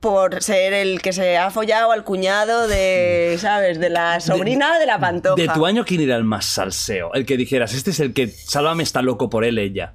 por 0.00 0.42
ser 0.42 0.72
el 0.74 1.02
que 1.02 1.12
se 1.12 1.36
ha 1.36 1.50
follado 1.50 1.90
al 1.90 2.04
cuñado 2.04 2.68
de, 2.68 3.36
¿sabes? 3.40 3.80
De 3.80 3.90
la 3.90 4.20
sobrina 4.20 4.78
de, 4.78 4.86
la 4.86 4.98
pantoja. 5.00 5.34
De 5.40 5.48
tu 5.48 5.66
año, 5.66 5.84
¿quién 5.84 6.00
era 6.02 6.14
el 6.16 6.24
más 6.24 6.44
salseo? 6.44 7.12
El 7.14 7.26
que 7.26 7.36
dijeras, 7.36 7.74
este 7.74 7.90
es 7.90 8.00
el 8.00 8.14
que 8.14 8.28
Sálvame 8.28 8.84
está 8.84 9.02
loco 9.02 9.28
por 9.28 9.44
él, 9.44 9.58
ella. 9.58 9.94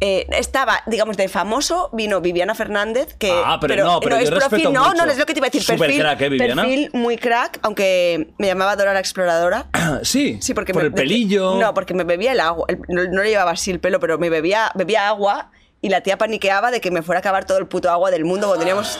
Eh, 0.00 0.26
estaba, 0.30 0.80
digamos, 0.86 1.16
de 1.16 1.28
famoso, 1.28 1.90
vino 1.92 2.20
Viviana 2.20 2.54
Fernández, 2.54 3.14
que... 3.18 3.32
Ah, 3.32 3.58
pero 3.60 3.84
no, 3.84 3.98
pero 3.98 4.16
yo 4.20 4.22
es 4.22 4.30
perfil, 4.30 4.72
no, 4.72 4.84
mucho. 4.90 5.04
no, 5.04 5.10
es 5.10 5.18
lo 5.18 5.26
que 5.26 5.34
te 5.34 5.40
iba 5.40 5.46
a 5.48 5.50
decir, 5.50 5.62
Súper 5.62 5.78
perfil, 5.80 6.00
crack, 6.00 6.20
¿eh, 6.20 6.28
Viviana? 6.28 6.62
perfil 6.62 6.90
muy 6.92 7.16
crack, 7.16 7.58
aunque 7.62 8.28
me 8.38 8.46
llamaba 8.46 8.76
Dora 8.76 8.92
la 8.92 9.00
Exploradora. 9.00 9.66
sí, 10.02 10.38
Sí, 10.40 10.54
porque 10.54 10.72
por 10.72 10.82
me- 10.82 10.88
el 10.88 10.94
pelillo. 10.94 11.56
No, 11.56 11.74
porque 11.74 11.94
me 11.94 12.04
bebía 12.04 12.30
el 12.30 12.38
agua. 12.40 12.66
el- 12.68 12.78
no, 12.88 13.04
no 13.10 13.22
le 13.24 13.30
llevaba 13.30 13.50
así 13.52 13.72
el 13.72 13.80
pelo, 13.80 13.98
pero 13.98 14.18
me 14.18 14.30
bebía, 14.30 14.70
bebía 14.76 15.08
agua 15.08 15.50
y 15.80 15.88
la 15.90 16.00
tía 16.02 16.18
paniqueaba 16.18 16.70
de 16.70 16.80
que 16.80 16.90
me 16.90 17.02
fuera 17.02 17.18
a 17.18 17.20
acabar 17.20 17.44
todo 17.44 17.58
el 17.58 17.66
puto 17.66 17.90
agua 17.90 18.10
del 18.10 18.24
mundo 18.24 18.46
cuando 18.48 18.60
teníamos... 18.64 18.98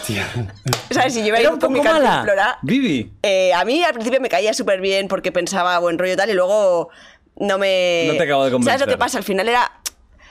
¿Sabes? 0.90 1.12
Si 1.14 1.20
yo 1.20 1.26
iba 1.26 1.38
Era 1.38 1.48
ahí 1.48 1.54
un 1.54 1.60
con 1.60 1.72
mi 1.72 1.80
mala. 1.80 2.58
Vivi. 2.62 3.12
eh, 3.22 3.52
a 3.52 3.64
mí 3.64 3.82
al 3.82 3.92
principio 3.94 4.20
me 4.20 4.28
caía 4.28 4.54
súper 4.54 4.80
bien 4.80 5.08
porque 5.08 5.32
pensaba 5.32 5.78
buen 5.80 5.98
rollo 5.98 6.16
tal 6.16 6.30
y 6.30 6.34
luego 6.34 6.90
no 7.36 7.58
me... 7.58 8.04
No 8.08 8.16
te 8.16 8.22
acabo 8.22 8.44
de 8.44 8.50
¿Sabes 8.50 8.52
lo 8.52 8.58
convencer. 8.64 8.88
que 8.88 8.96
pasa? 8.98 9.18
Al 9.18 9.24
final 9.24 9.48
era... 9.48 9.72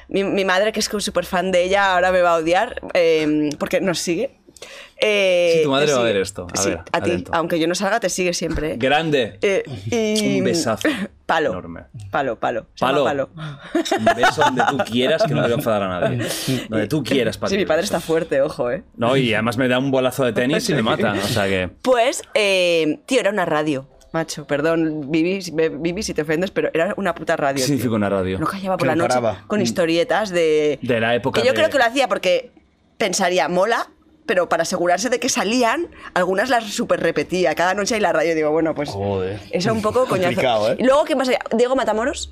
Mi, 0.09 0.24
mi 0.24 0.45
madre, 0.45 0.72
que 0.72 0.80
es 0.80 0.85
súper 0.85 1.26
fan 1.26 1.51
de 1.51 1.64
ella, 1.64 1.93
ahora 1.93 2.14
me 2.14 2.22
va 2.22 2.32
a 2.32 2.38
odiar 2.38 2.82
eh, 2.93 3.50
porque 3.59 3.82
nos 3.82 4.00
sigue. 4.00 4.37
Eh, 5.00 5.53
Sí, 5.58 5.64
tu 5.64 5.69
madre 5.72 5.85
te 5.88 5.93
va 5.93 6.00
a 6.00 6.03
ver 6.03 6.17
esto. 6.17 6.48
A 6.51 6.58
sí, 6.58 6.69
ver, 6.69 6.80
a 6.92 7.01
ti. 7.01 7.24
Aunque 7.32 7.59
yo 7.59 7.67
no 7.67 7.76
salga, 7.76 8.00
te 8.00 8.09
sigue 8.09 8.34
siempre. 8.34 8.74
¿eh? 8.74 8.76
Grande. 8.77 9.38
Eh, 9.42 9.64
y- 9.92 10.40
Un 10.40 10.43
besazo. 10.45 10.88
Palo. 11.27 11.50
Enorme. 11.51 11.82
Palo, 12.09 12.40
palo. 12.40 12.67
Palo. 12.80 13.03
palo. 13.03 13.30
Un 13.35 14.06
beso 14.16 14.42
donde 14.43 14.64
tú 14.69 14.77
quieras, 14.90 15.24
que 15.24 15.34
no 15.34 15.42
te 15.42 15.48
voy 15.48 15.51
a 15.51 15.56
enfadar 15.56 15.84
a 15.84 16.00
nadie. 16.00 16.26
Donde 16.69 16.88
tú 16.88 17.03
quieras, 17.03 17.38
para 17.38 17.50
Sí, 17.50 17.58
mi 17.58 17.66
padre 17.66 17.84
está 17.84 18.00
fuerte, 18.00 18.42
ojo, 18.42 18.72
¿eh? 18.72 18.84
No, 18.95 19.17
y 19.17 19.34
además 19.34 19.58
me 19.58 19.67
da 19.67 19.77
un 19.77 19.92
bolazo 19.92 20.24
de 20.24 20.32
tenis 20.34 20.69
y 20.69 20.74
me 20.74 20.82
mata. 20.84 21.14
O 21.14 21.27
sea 21.27 21.48
que. 21.48 21.69
Pues, 21.82 22.22
eh, 22.34 23.00
tío, 23.08 23.19
era 23.19 23.30
una 23.32 23.43
radio, 23.45 23.90
macho. 24.14 24.48
Perdón, 24.48 25.11
Vivi, 25.11 25.42
si- 25.42 25.51
me- 25.51 25.67
Vivi, 25.69 26.01
si 26.01 26.14
te 26.14 26.22
ofendes, 26.22 26.50
pero 26.51 26.69
era 26.74 26.93
una 26.95 27.14
puta 27.14 27.35
radio. 27.35 27.56
¿Qué 27.56 27.61
tío. 27.64 27.67
significa 27.67 27.93
una 27.95 28.09
radio? 28.09 28.40
No 28.40 28.48
callaba 28.48 28.77
por 28.77 28.85
Que 28.85 28.92
la 28.92 28.95
no 28.95 29.03
noche 29.03 29.19
paraba. 29.19 29.43
con 29.48 29.61
historietas 29.61 30.30
de... 30.30 30.80
De 30.82 31.00
la 31.01 31.14
época 31.14 31.42
Que 31.42 31.45
yo 31.48 31.51
de- 31.53 31.58
creo 31.59 31.69
que 31.69 31.77
lo 31.77 31.84
hacía 31.84 32.08
porque 32.08 32.51
pensaría, 32.98 33.50
mola, 33.50 33.90
pero 34.28 34.48
para 34.50 34.62
asegurarse 34.64 35.10
de 35.10 35.20
que 35.20 35.30
salían, 35.30 35.88
algunas 36.14 36.50
las 36.50 36.66
super 36.66 37.00
repetía. 37.00 37.56
Cada 37.56 37.74
noche 37.74 37.96
hay 37.96 38.02
la 38.02 38.14
radio, 38.14 38.36
digo, 38.36 38.52
bueno, 38.52 38.76
pues... 38.76 38.90
Joder. 38.90 39.40
Eso 39.52 39.74
un 39.74 39.82
poco 39.82 40.06
coñazo. 40.06 40.72
¿eh? 40.74 40.76
Y 40.78 40.84
luego, 40.84 41.04
¿qué 41.06 41.16
más 41.16 41.28
había? 41.30 41.40
Diego 41.56 41.76
Matamoros. 41.76 42.32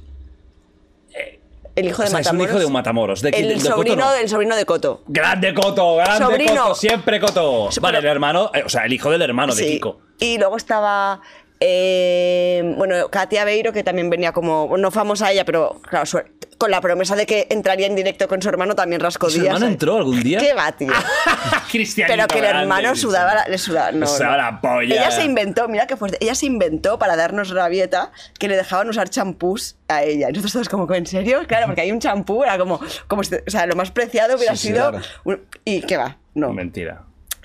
El 1.76 1.88
hijo 1.88 2.02
o 2.02 2.06
de 2.06 2.10
sea, 2.10 2.20
es 2.20 2.26
un 2.28 2.32
Matamoros. 2.38 2.50
hijo 2.52 2.60
de 2.60 2.66
un 2.68 2.72
Matamoros. 2.74 3.22
¿De, 3.22 3.30
el, 3.32 3.48
¿De 3.50 3.54
Coto 3.56 3.76
sobrino, 3.76 3.96
no? 3.98 4.14
el 4.14 4.30
sobrino 4.30 4.56
de 4.56 4.66
Coto. 4.66 5.02
Grande 5.08 5.54
Coto, 5.54 5.96
grande 5.98 6.24
Sobrino. 6.26 6.62
Coto, 6.64 6.76
siempre 6.76 7.20
Coto. 7.20 7.70
Vale, 7.82 7.98
el 7.98 8.06
hermano, 8.06 8.50
eh, 8.54 8.64
o 8.66 8.70
sea, 8.70 8.86
el 8.86 8.94
hijo 8.94 9.10
del 9.12 9.22
hermano 9.22 9.54
de. 9.54 9.66
Kiko. 9.66 10.00
Y 10.20 10.38
luego 10.38 10.56
estaba. 10.56 11.20
eh, 11.60 12.74
bueno, 12.78 13.10
Katia 13.10 13.44
Beiro, 13.44 13.74
que 13.74 13.84
también 13.84 14.10
venía 14.10 14.32
como. 14.32 14.78
No 14.78 14.90
famosa 14.90 15.30
ella, 15.34 15.44
pero 15.44 15.82
claro, 15.82 16.06
su- 16.06 16.22
con 16.58 16.72
la 16.72 16.80
promesa 16.82 17.16
de 17.16 17.26
que 17.26 17.48
entraría 17.50 17.88
en 17.88 17.96
directo 17.96 18.28
con 18.28 18.42
su 18.42 18.50
hermano, 18.50 18.76
también 18.76 19.02
rascó 19.02 19.30
¿Su 19.30 19.46
hermano 19.46 19.68
entró 19.68 19.98
algún 19.98 20.22
día? 20.24 20.40
¿Qué 20.40 20.54
va, 20.54 20.72
tío? 20.72 20.88
Pero 22.08 22.28
que 22.28 22.40
el 22.40 22.46
hermano 22.46 22.96
sudaba, 22.96 23.36
la- 23.36 23.48
le 23.48 23.58
sudaba, 23.58 23.92
no, 23.92 24.08
Sudaba 24.08 24.38
no. 24.38 24.44
la 24.44 24.62
polla. 24.62 24.96
Ella 24.96 25.12
se 25.12 25.24
inventó, 25.24 25.68
mira 25.68 25.88
que 25.88 25.98
fuerte, 25.98 26.18
ella 26.22 26.36
se 26.36 26.46
inventó 26.46 26.98
para 26.98 27.16
darnos 27.16 27.50
rabieta 27.50 28.12
que 28.40 28.48
le 28.48 28.56
dejaban 28.56 28.88
usar 28.90 29.10
champús 29.10 29.76
a 29.90 30.04
ella. 30.04 30.30
Y 30.30 30.32
nosotros 30.34 30.54
todos 30.54 30.70
como, 30.70 30.94
¿en 30.94 31.06
serio? 31.06 31.44
Claro, 31.48 31.66
porque 31.68 31.82
hay 31.82 31.92
un 31.92 32.00
champú, 32.00 32.44
era 32.44 32.58
como, 32.58 32.80
como 33.08 33.24
si- 33.24 33.36
o 33.36 33.50
sea, 33.52 33.66
lo 33.66 33.76
más 33.76 33.92
preciado 33.92 34.36
hubiera 34.38 34.56
Sí, 34.56 34.62
sí, 34.62 34.68
sido... 34.74 34.92
claro. 34.92 35.06
un- 35.26 35.42
y 35.66 35.82
qué 35.82 35.98
va, 35.98 36.18
no. 36.34 36.54
Mentira. 36.54 37.02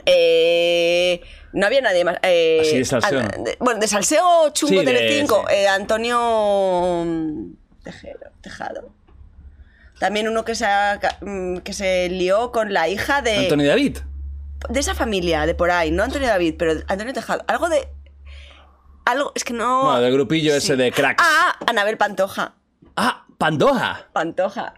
Eh, 0.07 1.21
no 1.53 1.67
había 1.67 1.81
nadie 1.81 2.05
más. 2.05 2.17
eh, 2.23 2.59
Así 2.63 2.79
de 2.79 2.85
salseo, 2.85 3.21
de- 3.21 3.57
bueno, 3.61 3.81
de 3.81 3.89
salseo 3.89 4.51
chungo 4.53 4.81
Sí, 4.81 4.87
de- 4.87 4.93
Telecinco. 4.93 5.45
sí. 5.49 5.55
eh, 5.57 5.69
Antonio 5.69 7.03
mm, 7.05 7.53
Tejero, 7.83 8.31
Tejado. 8.41 8.91
También 10.01 10.27
uno 10.29 10.47
que 10.47 10.55
se, 10.55 10.65
ha 10.65 10.99
mm, 11.21 11.59
que 11.59 11.75
se 11.75 12.09
lió 12.09 12.53
con 12.53 12.73
la 12.73 12.89
hija 12.89 13.21
de, 13.21 13.37
Antonio 13.37 13.69
David. 13.69 13.99
de 14.71 14.81
esa 14.81 14.95
familia, 14.95 15.45
de 15.45 15.55
por 15.55 15.71
ahí. 15.71 15.91
No 15.91 16.03
Antonio 16.03 16.27
David, 16.27 16.55
pero 16.59 16.73
Antonio 16.89 17.13
Tejado. 17.13 17.45
Algo 17.47 17.69
de... 17.69 17.87
Algo, 19.05 19.33
es 19.35 19.45
que 19.45 19.53
no... 19.53 19.83
Bueno, 19.85 20.01
del 20.01 20.15
grupillo 20.15 20.55
ese 20.55 20.75
de 20.77 20.91
cracks. 20.91 21.23
Ah, 21.23 21.55
Anabel 21.67 21.99
Pantoja. 21.99 22.55
Ah, 22.97 23.27
Pandoja. 23.37 24.09
Pantoja. 24.15 24.73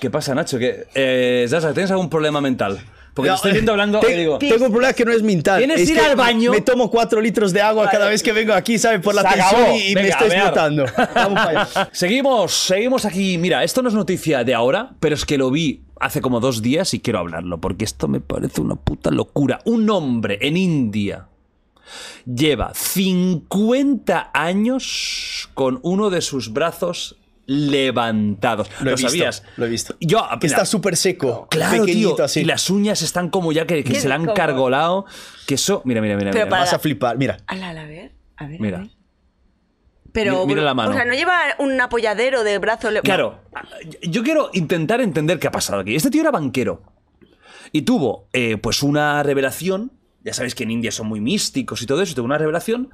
¿Qué 0.00 0.10
pasa, 0.10 0.34
Nacho? 0.34 0.58
¿Qué, 0.58 0.88
eh, 0.96 1.46
Zaza, 1.48 1.72
¿tienes 1.72 1.92
algún 1.92 2.10
problema 2.10 2.40
mental? 2.40 2.80
Porque 3.14 3.30
te 3.30 3.36
estoy 3.36 3.52
viendo 3.52 3.70
hablando 3.70 4.00
te- 4.00 4.16
digo... 4.16 4.38
tengo 4.38 4.66
un 4.66 4.72
problema 4.72 4.92
que 4.92 5.04
no 5.04 5.12
es 5.12 5.22
mental. 5.22 5.58
Tienes 5.58 5.80
es 5.80 5.88
que 5.88 5.94
ir 5.94 6.00
al 6.00 6.16
baño. 6.16 6.50
Me 6.50 6.60
tomo 6.60 6.90
cuatro 6.90 7.20
litros 7.20 7.52
de 7.52 7.62
agua 7.62 7.88
cada 7.88 8.08
vez 8.08 8.22
que 8.22 8.32
vengo 8.32 8.52
aquí, 8.52 8.76
¿sabes? 8.76 9.00
Por 9.00 9.14
la 9.14 9.22
tensión 9.22 9.76
y, 9.76 9.94
me 9.94 10.08
estoy 10.08 10.30
explotando. 10.30 10.84
Vamos 11.14 11.40
para 11.40 11.62
allá. 11.62 11.88
Seguimos, 11.92 12.52
seguimos 12.52 13.04
aquí. 13.04 13.38
Mira, 13.38 13.62
esto 13.62 13.82
no 13.82 13.88
es 13.88 13.94
noticia 13.94 14.42
de 14.42 14.52
ahora, 14.52 14.90
pero 14.98 15.14
es 15.14 15.24
que 15.24 15.38
lo 15.38 15.50
vi 15.50 15.82
hace 16.00 16.20
como 16.20 16.40
dos 16.40 16.60
días 16.60 16.92
y 16.92 17.00
quiero 17.00 17.20
hablarlo, 17.20 17.60
porque 17.60 17.84
esto 17.84 18.08
me 18.08 18.20
parece 18.20 18.60
una 18.60 18.74
puta 18.74 19.10
locura. 19.10 19.60
Un 19.64 19.88
hombre 19.90 20.38
en 20.42 20.56
India 20.56 21.28
lleva 22.26 22.72
50 22.74 24.30
años 24.34 25.50
con 25.54 25.78
uno 25.82 26.10
de 26.10 26.20
sus 26.20 26.52
brazos 26.52 27.16
levantados. 27.46 28.68
Lo 28.80 28.90
he 28.90 28.94
visto, 28.94 29.08
sabías? 29.08 29.42
lo 29.56 29.66
he 29.66 29.68
visto. 29.68 29.96
Yo, 30.00 30.18
Que 30.40 30.46
mira, 30.46 30.56
está 30.56 30.64
súper 30.64 30.96
seco. 30.96 31.46
Claro, 31.50 31.80
pequeñito 31.82 32.16
tío. 32.16 32.24
así. 32.24 32.40
Y 32.40 32.44
las 32.44 32.70
uñas 32.70 33.02
están 33.02 33.28
como 33.30 33.52
ya 33.52 33.66
que, 33.66 33.82
se 33.94 34.08
le 34.08 34.14
han 34.14 34.26
cargolado. 34.26 35.06
Que 35.46 35.54
eso. 35.54 35.82
Mira, 35.84 36.00
mira, 36.00 36.16
mira. 36.16 36.32
Mira. 36.32 36.46
Vas 36.46 36.72
a 36.72 36.78
flipar. 36.78 37.16
Mira. 37.18 37.38
A 37.46 37.54
ver. 37.54 37.64
A 37.78 37.84
ver. 37.84 38.12
a 38.36 38.44
Mira. 38.46 38.78
ver. 38.78 38.90
Pero, 40.12 40.46
Mi- 40.46 40.54
mira 40.54 40.62
la 40.62 40.74
mano. 40.74 40.90
O 40.90 40.94
sea, 40.94 41.04
no 41.04 41.12
lleva 41.14 41.36
un 41.58 41.80
apoyadero 41.80 42.44
de 42.44 42.58
brazo. 42.58 42.88
Claro, 43.02 43.40
yo 44.02 44.22
quiero 44.22 44.50
intentar 44.52 45.00
entender 45.00 45.38
qué 45.40 45.48
ha 45.48 45.50
pasado 45.50 45.80
aquí. 45.80 45.96
Este 45.96 46.10
tío 46.10 46.20
era 46.20 46.30
banquero 46.30 46.82
y 47.72 47.82
tuvo 47.82 48.28
eh, 48.32 48.56
pues 48.56 48.84
una 48.84 49.24
revelación, 49.24 49.90
ya 50.22 50.32
sabéis 50.32 50.54
que 50.54 50.62
en 50.62 50.70
India 50.70 50.92
son 50.92 51.08
muy 51.08 51.20
místicos 51.20 51.82
y 51.82 51.86
todo 51.86 52.00
eso, 52.00 52.12
y 52.12 52.14
tuvo 52.14 52.26
una 52.26 52.38
revelación 52.38 52.90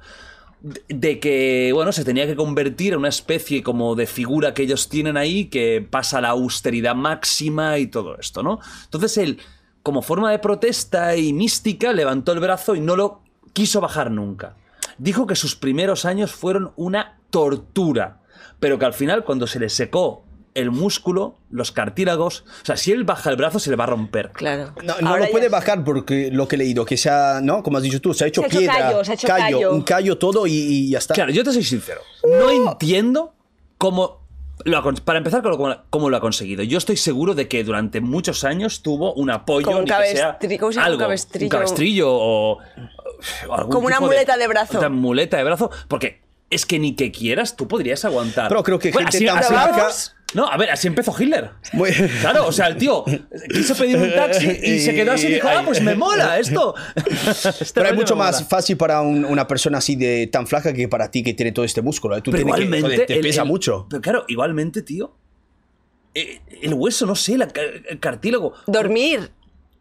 de- 0.61 1.19
que, 1.19 1.71
bueno, 1.73 1.91
se 1.91 2.05
tenía 2.05 2.27
que 2.27 2.35
convertir 2.35 2.93
en 2.93 2.99
una 2.99 3.09
especie 3.09 3.63
como 3.63 3.95
de 3.95 4.05
figura 4.07 4.53
que 4.53 4.63
ellos 4.63 4.89
tienen 4.89 5.17
ahí 5.17 5.45
que 5.45 5.85
pasa 5.87 6.21
la 6.21 6.29
austeridad 6.29 6.95
máxima 6.95 7.79
y 7.79 7.87
todo 7.87 8.17
esto, 8.19 8.43
¿no? 8.43 8.59
Entonces 8.83 9.17
él, 9.17 9.39
como 9.83 10.01
forma 10.01 10.29
de 10.31 10.39
protesta 10.39 11.15
y 11.15 11.33
mística, 11.33 11.93
levantó 11.93 12.31
el 12.33 12.39
brazo 12.39 12.75
y 12.75 12.79
no 12.79 12.95
lo 12.95 13.21
quiso 13.53 13.81
bajar 13.81 14.11
nunca. 14.11 14.55
Dijo 14.97 15.25
que 15.25 15.35
sus 15.35 15.55
primeros 15.55 16.05
años 16.05 16.31
fueron 16.31 16.71
una 16.75 17.17
tortura, 17.31 18.19
pero 18.59 18.77
que 18.77 18.85
al 18.85 18.93
final 18.93 19.23
cuando 19.23 19.47
se 19.47 19.59
le 19.59 19.69
secó 19.69 20.23
el 20.53 20.71
músculo, 20.71 21.37
los 21.49 21.71
cartílagos, 21.71 22.43
o 22.61 22.65
sea, 22.65 22.75
si 22.77 22.91
él 22.91 23.03
baja 23.05 23.29
el 23.29 23.37
brazo 23.37 23.57
se 23.59 23.69
le 23.69 23.75
va 23.77 23.85
a 23.85 23.87
romper. 23.87 24.31
Claro. 24.31 24.73
No, 25.01 25.17
lo 25.17 25.27
puede 25.29 25.47
bajar 25.49 25.83
porque 25.83 26.29
lo 26.31 26.47
que 26.47 26.55
he 26.55 26.59
leído, 26.59 26.83
que 26.85 26.97
sea, 26.97 27.39
¿no? 27.41 27.63
Como 27.63 27.77
has 27.77 27.83
dicho 27.83 28.01
tú, 28.01 28.13
se 28.13 28.25
ha 28.25 28.27
hecho 28.27 28.41
Se 28.41 28.45
ha 28.45 28.49
hecho 28.49 28.57
piedra. 28.59 28.75
callo, 28.77 29.03
se 29.05 29.11
ha 29.11 29.13
hecho 29.15 29.27
callo. 29.27 29.71
Un 29.73 29.81
callo 29.83 30.17
todo 30.17 30.45
y, 30.47 30.51
y 30.53 30.89
ya 30.89 30.97
está. 30.97 31.13
Claro, 31.13 31.31
yo 31.31 31.43
te 31.43 31.53
soy 31.53 31.63
sincero. 31.63 32.01
No 32.27 32.49
entiendo 32.71 33.33
cómo. 33.77 34.19
Lo 34.63 34.77
ha 34.77 34.83
para 34.83 35.17
empezar, 35.17 35.41
cómo, 35.41 35.75
cómo 35.89 36.09
lo 36.11 36.17
ha 36.17 36.19
conseguido. 36.19 36.61
Yo 36.63 36.77
estoy 36.77 36.95
seguro 36.97 37.33
de 37.33 37.47
que 37.47 37.63
durante 37.63 37.99
muchos 37.99 38.43
años 38.43 38.83
tuvo 38.83 39.11
un 39.13 39.31
apoyo. 39.31 39.65
Como 39.65 39.79
un 39.79 39.85
ni 39.85 39.89
que 39.91 40.15
sea 40.17 40.37
cabestri- 40.39 40.59
¿cómo 40.59 40.71
se 40.71 40.75
llama? 40.75 40.87
Un 40.87 40.91
algo, 40.93 40.99
cabestrillo. 41.05 41.45
un 41.45 41.49
cabestrillo 41.49 42.09
o. 42.11 42.57
o 43.47 43.53
algún 43.53 43.71
Como 43.71 43.87
una 43.87 43.95
tipo 43.97 44.07
muleta 44.07 44.37
de 44.37 44.47
brazo. 44.47 44.77
Una 44.77 44.89
muleta 44.89 45.37
de 45.37 45.43
brazo. 45.45 45.71
Porque 45.87 46.21
es 46.51 46.65
que 46.67 46.77
ni 46.77 46.95
que 46.95 47.11
quieras, 47.11 47.55
tú 47.55 47.67
podrías 47.67 48.05
aguantar. 48.05 48.49
Pero 48.49 48.61
creo 48.61 48.77
que 48.77 48.91
gente 48.91 49.07
así, 49.07 49.25
tan 49.25 49.37
así 49.39 49.47
flaca- 49.47 49.89
No, 50.33 50.47
a 50.47 50.55
ver, 50.57 50.69
así 50.71 50.87
empezó 50.87 51.13
Hitler. 51.17 51.51
Muy- 51.73 51.91
Claro, 52.21 52.47
o 52.47 52.51
sea, 52.51 52.67
el 52.67 52.77
tío 52.77 53.03
quiso 53.51 53.75
pedir 53.75 53.97
un 53.97 54.13
taxi 54.13 54.47
y 54.49 54.79
se 54.79 54.93
quedó 54.95 55.11
así 55.11 55.27
y 55.27 55.33
dijo, 55.33 55.47
ah, 55.49 55.61
pues 55.65 55.81
me 55.81 55.93
mola 55.95 56.39
esto. 56.39 56.73
Este 56.95 57.65
Pero 57.73 57.89
es 57.89 57.95
mucho 57.95 58.15
más 58.15 58.35
mola. 58.35 58.47
fácil 58.47 58.77
para 58.77 59.01
un- 59.01 59.25
una 59.25 59.47
persona 59.47 59.79
así 59.79 59.95
de 59.95 60.27
tan 60.27 60.47
flaca 60.47 60.71
que 60.73 60.87
para 60.87 61.11
ti 61.11 61.21
que 61.23 61.33
tiene 61.33 61.51
todo 61.51 61.65
este 61.65 61.81
músculo. 61.81 62.15
¿eh? 62.17 62.21
Tú 62.21 62.31
Pero 62.31 62.43
que- 62.45 62.49
igualmente. 62.49 62.81
joder, 62.81 63.05
te 63.05 63.13
el- 63.15 63.21
pesa 63.21 63.41
el- 63.41 63.47
mucho. 63.47 63.87
Pero 63.89 64.01
claro, 64.01 64.25
igualmente, 64.27 64.81
tío. 64.81 65.15
eh, 66.13 66.41
El 66.61 66.73
hueso, 66.73 67.05
no 67.05 67.15
sé, 67.15 67.37
la 67.37 67.47
el 67.89 67.99
cartílago. 67.99 68.53
Dormir. 68.67 69.31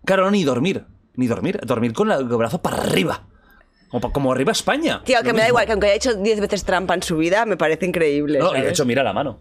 Claro, 0.04 0.24
no, 0.24 0.30
ni 0.30 0.44
dormir. 0.44 0.84
Ni 1.16 1.26
dormir. 1.26 1.60
Dormir 1.64 1.92
con 1.92 2.08
la- 2.08 2.16
el 2.16 2.24
brazo 2.24 2.62
para 2.62 2.76
arriba. 2.78 3.26
Como, 3.88 4.12
como 4.12 4.32
arriba 4.32 4.52
España. 4.52 5.02
Tío, 5.04 5.18
que 5.24 5.32
me 5.32 5.40
da 5.40 5.48
igual, 5.48 5.66
que 5.66 5.72
aunque 5.72 5.86
haya 5.88 5.96
hecho 5.96 6.14
10 6.14 6.40
veces 6.40 6.64
trampa 6.64 6.94
en 6.94 7.02
su 7.02 7.16
vida, 7.16 7.44
me 7.46 7.56
parece 7.56 7.86
increíble. 7.86 8.38
No, 8.38 8.56
y 8.56 8.60
de 8.60 8.70
hecho, 8.70 8.84
mira 8.86 9.02
la 9.02 9.12
mano. 9.12 9.40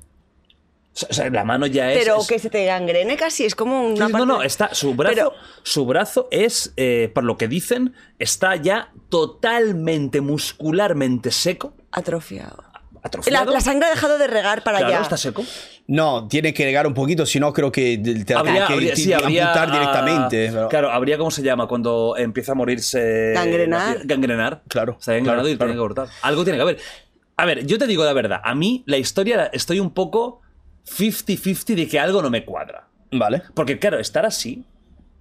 O 1.10 1.14
sea, 1.14 1.30
la 1.30 1.44
mano 1.46 1.66
ya 1.66 1.92
es. 1.94 2.00
Pero 2.00 2.20
es- 2.20 2.28
que 2.28 2.40
se 2.40 2.50
te 2.50 2.66
gangrene 2.66 3.16
casi, 3.16 3.46
es 3.46 3.56
como 3.56 3.88
una 3.88 4.08
Sí, 4.08 4.12
parte... 4.12 4.26
no, 4.28 4.38
no, 4.38 4.44
está, 4.44 4.74
su 4.74 4.96
brazo, 4.96 5.16
Pero- 5.16 5.34
su 5.64 5.86
brazo 5.86 6.28
es, 6.32 6.74
eh, 6.78 7.12
por 7.14 7.24
lo 7.24 7.38
que 7.38 7.48
dicen, 7.48 7.94
está 8.18 8.56
ya 8.56 8.92
totalmente 9.10 10.22
muscularmente 10.22 11.32
seco, 11.32 11.74
Atrofiado. 11.92 12.64
La, 12.94 13.00
atrofiado. 13.04 13.52
la 13.54 13.62
sangre 13.62 13.88
ha 13.88 13.92
dejado 13.92 14.18
de 14.18 14.28
regar 14.28 14.62
para 14.64 14.80
claro, 14.80 14.94
allá. 14.96 15.04
está 15.04 15.16
seco. 15.16 15.44
No, 15.88 16.28
tiene 16.28 16.54
que 16.54 16.66
llegar 16.66 16.86
un 16.86 16.94
poquito, 16.94 17.26
si 17.26 17.40
no 17.40 17.54
creo 17.54 17.72
que 17.72 17.98
te 18.26 18.34
Habría, 18.36 18.68
que 18.68 18.74
habría- 18.74 18.96
sí, 18.96 19.14
habría, 19.14 19.48
amputar 19.48 19.72
directamente. 19.72 20.50
pero- 20.52 20.68
Claro, 20.68 20.92
habría, 20.92 21.18
¿cómo 21.18 21.32
se 21.32 21.42
llama? 21.42 21.68
Cuando 21.68 22.16
empieza 22.18 22.52
a 22.52 22.56
morirse... 22.56 23.32
Gangrenar. 23.34 24.02
Gangrenar. 24.04 24.62
Claro, 24.68 24.98
Está 25.00 25.14
gangrenado 25.14 25.44
claro, 25.44 25.54
y 25.54 25.58
tiene 25.58 25.72
que 25.74 25.80
cortar. 25.80 26.08
Algo 26.24 26.44
tiene 26.44 26.58
que 26.58 26.62
haber. 26.64 26.78
A 27.38 27.46
ver, 27.46 27.66
yo 27.66 27.78
te 27.78 27.88
digo 27.88 28.04
la 28.04 28.12
verdad. 28.14 28.42
A 28.44 28.54
mí, 28.54 28.84
la 28.86 28.98
historia, 28.98 29.50
estoy 29.54 29.80
un 29.80 29.92
poco 29.92 30.42
50-50 30.90 31.76
de 31.76 31.88
que 31.88 32.00
algo 32.00 32.22
no 32.22 32.30
me 32.30 32.46
cuadra. 32.46 32.88
Vale. 33.12 33.44
Porque, 33.54 33.80
claro, 33.80 34.00
estar 34.00 34.26
así, 34.26 34.64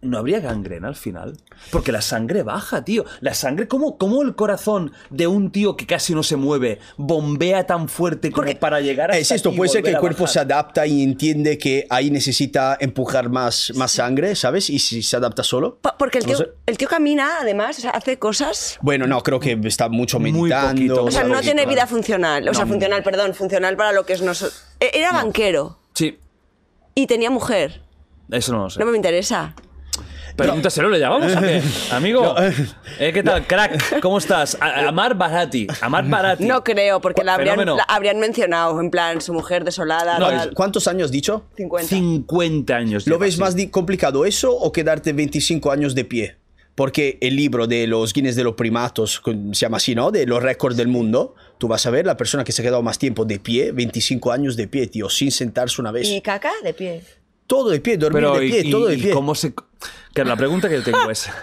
no 0.01 0.19
habría 0.19 0.39
gangrena 0.41 0.87
al 0.89 0.95
final. 0.95 1.37
Porque 1.73 1.91
la 1.91 2.01
sangre 2.01 2.43
baja, 2.45 2.85
tío. 2.85 3.05
La 3.21 3.35
sangre, 3.35 3.67
¿cómo, 3.67 3.99
cómo 3.99 4.23
el 4.23 4.37
corazón 4.37 4.93
de 5.11 5.27
un 5.27 5.51
tío 5.51 5.77
que 5.77 5.87
casi 5.87 6.15
no 6.15 6.23
se 6.23 6.37
mueve 6.37 6.79
bombea 6.97 7.67
tan 7.67 7.89
fuerte 7.89 8.31
como 8.31 8.55
para 8.61 8.81
llegar 8.81 9.11
a 9.11 9.17
Es 9.19 9.31
esto, 9.33 9.53
puede 9.53 9.71
ser 9.71 9.83
que 9.83 9.91
el 9.91 9.99
cuerpo 9.99 10.27
se 10.27 10.39
adapta 10.39 10.87
y 10.87 11.03
entiende 11.03 11.59
que 11.59 11.87
ahí 11.91 12.11
necesita 12.13 12.77
empujar 12.81 13.29
más, 13.29 13.73
más 13.75 13.91
sangre, 13.93 14.37
¿sabes? 14.37 14.71
Y 14.71 14.79
si 14.79 15.03
se 15.03 15.17
adapta 15.17 15.43
solo. 15.43 15.79
Porque 15.99 16.19
el 16.19 16.25
No 16.25 16.29
tío, 16.29 16.37
sé. 16.39 16.49
el 16.67 16.79
tío 16.79 16.89
camina, 16.89 17.39
además, 17.41 17.79
o 17.79 17.81
sea, 17.83 17.91
hace 17.91 18.19
cosas... 18.19 18.79
Bueno, 18.81 19.07
no, 19.09 19.21
creo 19.23 19.41
que 19.41 19.59
está 19.65 19.89
mucho 19.89 20.21
Muy 20.21 20.31
meditando. 20.33 20.75
poquito, 20.75 21.05
O 21.07 21.11
sea, 21.11 21.25
no 21.25 21.41
tiene 21.41 21.67
vida 21.67 21.87
funcional. 21.89 22.49
O 22.49 22.55
sea, 22.55 22.67
funcional, 22.67 23.03
perdón, 23.03 23.35
funcional 23.35 23.77
para 23.77 23.93
lo 23.93 24.07
que 24.07 24.13
es 24.13 24.23
nosotros. 24.23 24.65
Era 24.79 25.11
banquero 25.13 25.79
Sí, 25.95 26.19
y 26.95 27.07
tenía 27.09 27.31
mujer. 27.31 27.83
eso 28.31 28.53
no 28.53 28.63
lo 28.65 28.71
sé. 28.71 28.79
No 28.79 28.87
me 28.87 28.97
interesa. 28.97 29.57
Pregúntaselo, 30.39 30.89
le 30.89 30.99
llamamos 31.01 31.35
a 31.37 31.41
qué? 31.41 31.63
Amigo. 31.91 32.35
Eh, 32.99 33.13
¿Qué 33.13 33.23
tal, 33.23 33.47
crack? 33.47 34.01
¿Cómo 34.01 34.19
estás? 34.19 34.57
A- 34.61 34.89
Amar 34.89 35.15
Barati. 35.17 35.67
Amar 35.81 36.09
Barati. 36.09 36.45
No 36.45 36.63
creo, 36.65 37.01
porque 37.01 37.25
la 37.25 37.35
habrían, 37.35 37.57
Fenómeno. 37.57 37.77
la 37.77 37.83
habrían 37.85 38.19
mencionado, 38.21 38.81
en 38.81 38.91
plan, 38.91 39.21
su 39.21 39.33
mujer 39.35 39.65
desolada. 39.65 40.19
No, 40.19 40.29
tal. 40.29 40.55
¿Cuántos 40.55 40.87
años 40.89 41.07
has 41.07 41.11
dicho? 41.13 41.45
50. 41.57 41.89
50 41.89 42.75
años. 42.77 43.07
¿Lo 43.07 43.17
lleva 43.17 43.25
ves 43.27 43.35
así. 43.35 43.41
más 43.41 43.55
di- 43.57 43.69
complicado 43.69 44.25
eso 44.25 44.53
o 44.57 44.73
quedarte 44.73 45.13
25 45.13 45.71
años 45.71 45.95
de 45.95 46.05
pie? 46.05 46.37
Porque 46.75 47.19
el 47.21 47.35
libro 47.35 47.67
de 47.67 47.89
los 47.89 48.13
Guinness 48.13 48.37
de 48.37 48.45
los 48.45 48.55
primatos, 48.55 49.19
con- 49.19 49.53
se 49.53 49.63
llama 49.63 49.79
así, 49.79 49.97
¿no? 49.97 50.13
De 50.13 50.27
los 50.27 50.41
récords 50.41 50.77
del 50.77 50.87
mundo, 50.87 51.35
tú 51.59 51.67
vas 51.67 51.85
a 51.87 51.91
ver 51.91 52.07
la 52.07 52.17
persona 52.17 52.45
que 52.45 52.53
se 52.53 52.63
ha 52.63 52.65
quedado 52.65 52.83
más 52.85 52.99
tiempo 53.01 53.25
de 53.25 53.41
pie, 53.41 53.73
25 53.73 54.31
años 54.31 54.57
de 54.57 54.69
pie, 54.69 54.87
tío, 54.87 55.09
sin 55.11 55.33
sentarse 55.33 55.81
una 55.81 55.91
vez. 55.91 56.09
Y 56.09 56.21
caca 56.21 56.53
de 56.63 56.73
pie. 56.75 57.03
Todo 57.49 57.71
de 57.71 57.81
pie, 57.81 57.97
dormir 57.97 58.23
Pero, 58.23 58.35
de 58.35 58.47
pie, 58.47 58.61
y, 58.65 58.71
todo 58.71 58.87
de 58.87 58.95
y 58.95 59.03
pie. 59.03 59.11
cómo 59.11 59.35
se. 59.35 59.53
Claro, 60.13 60.29
la 60.31 60.37
pregunta 60.37 60.69
que 60.69 60.77
yo 60.77 60.85
tengo 60.85 61.11
es. 61.11 61.29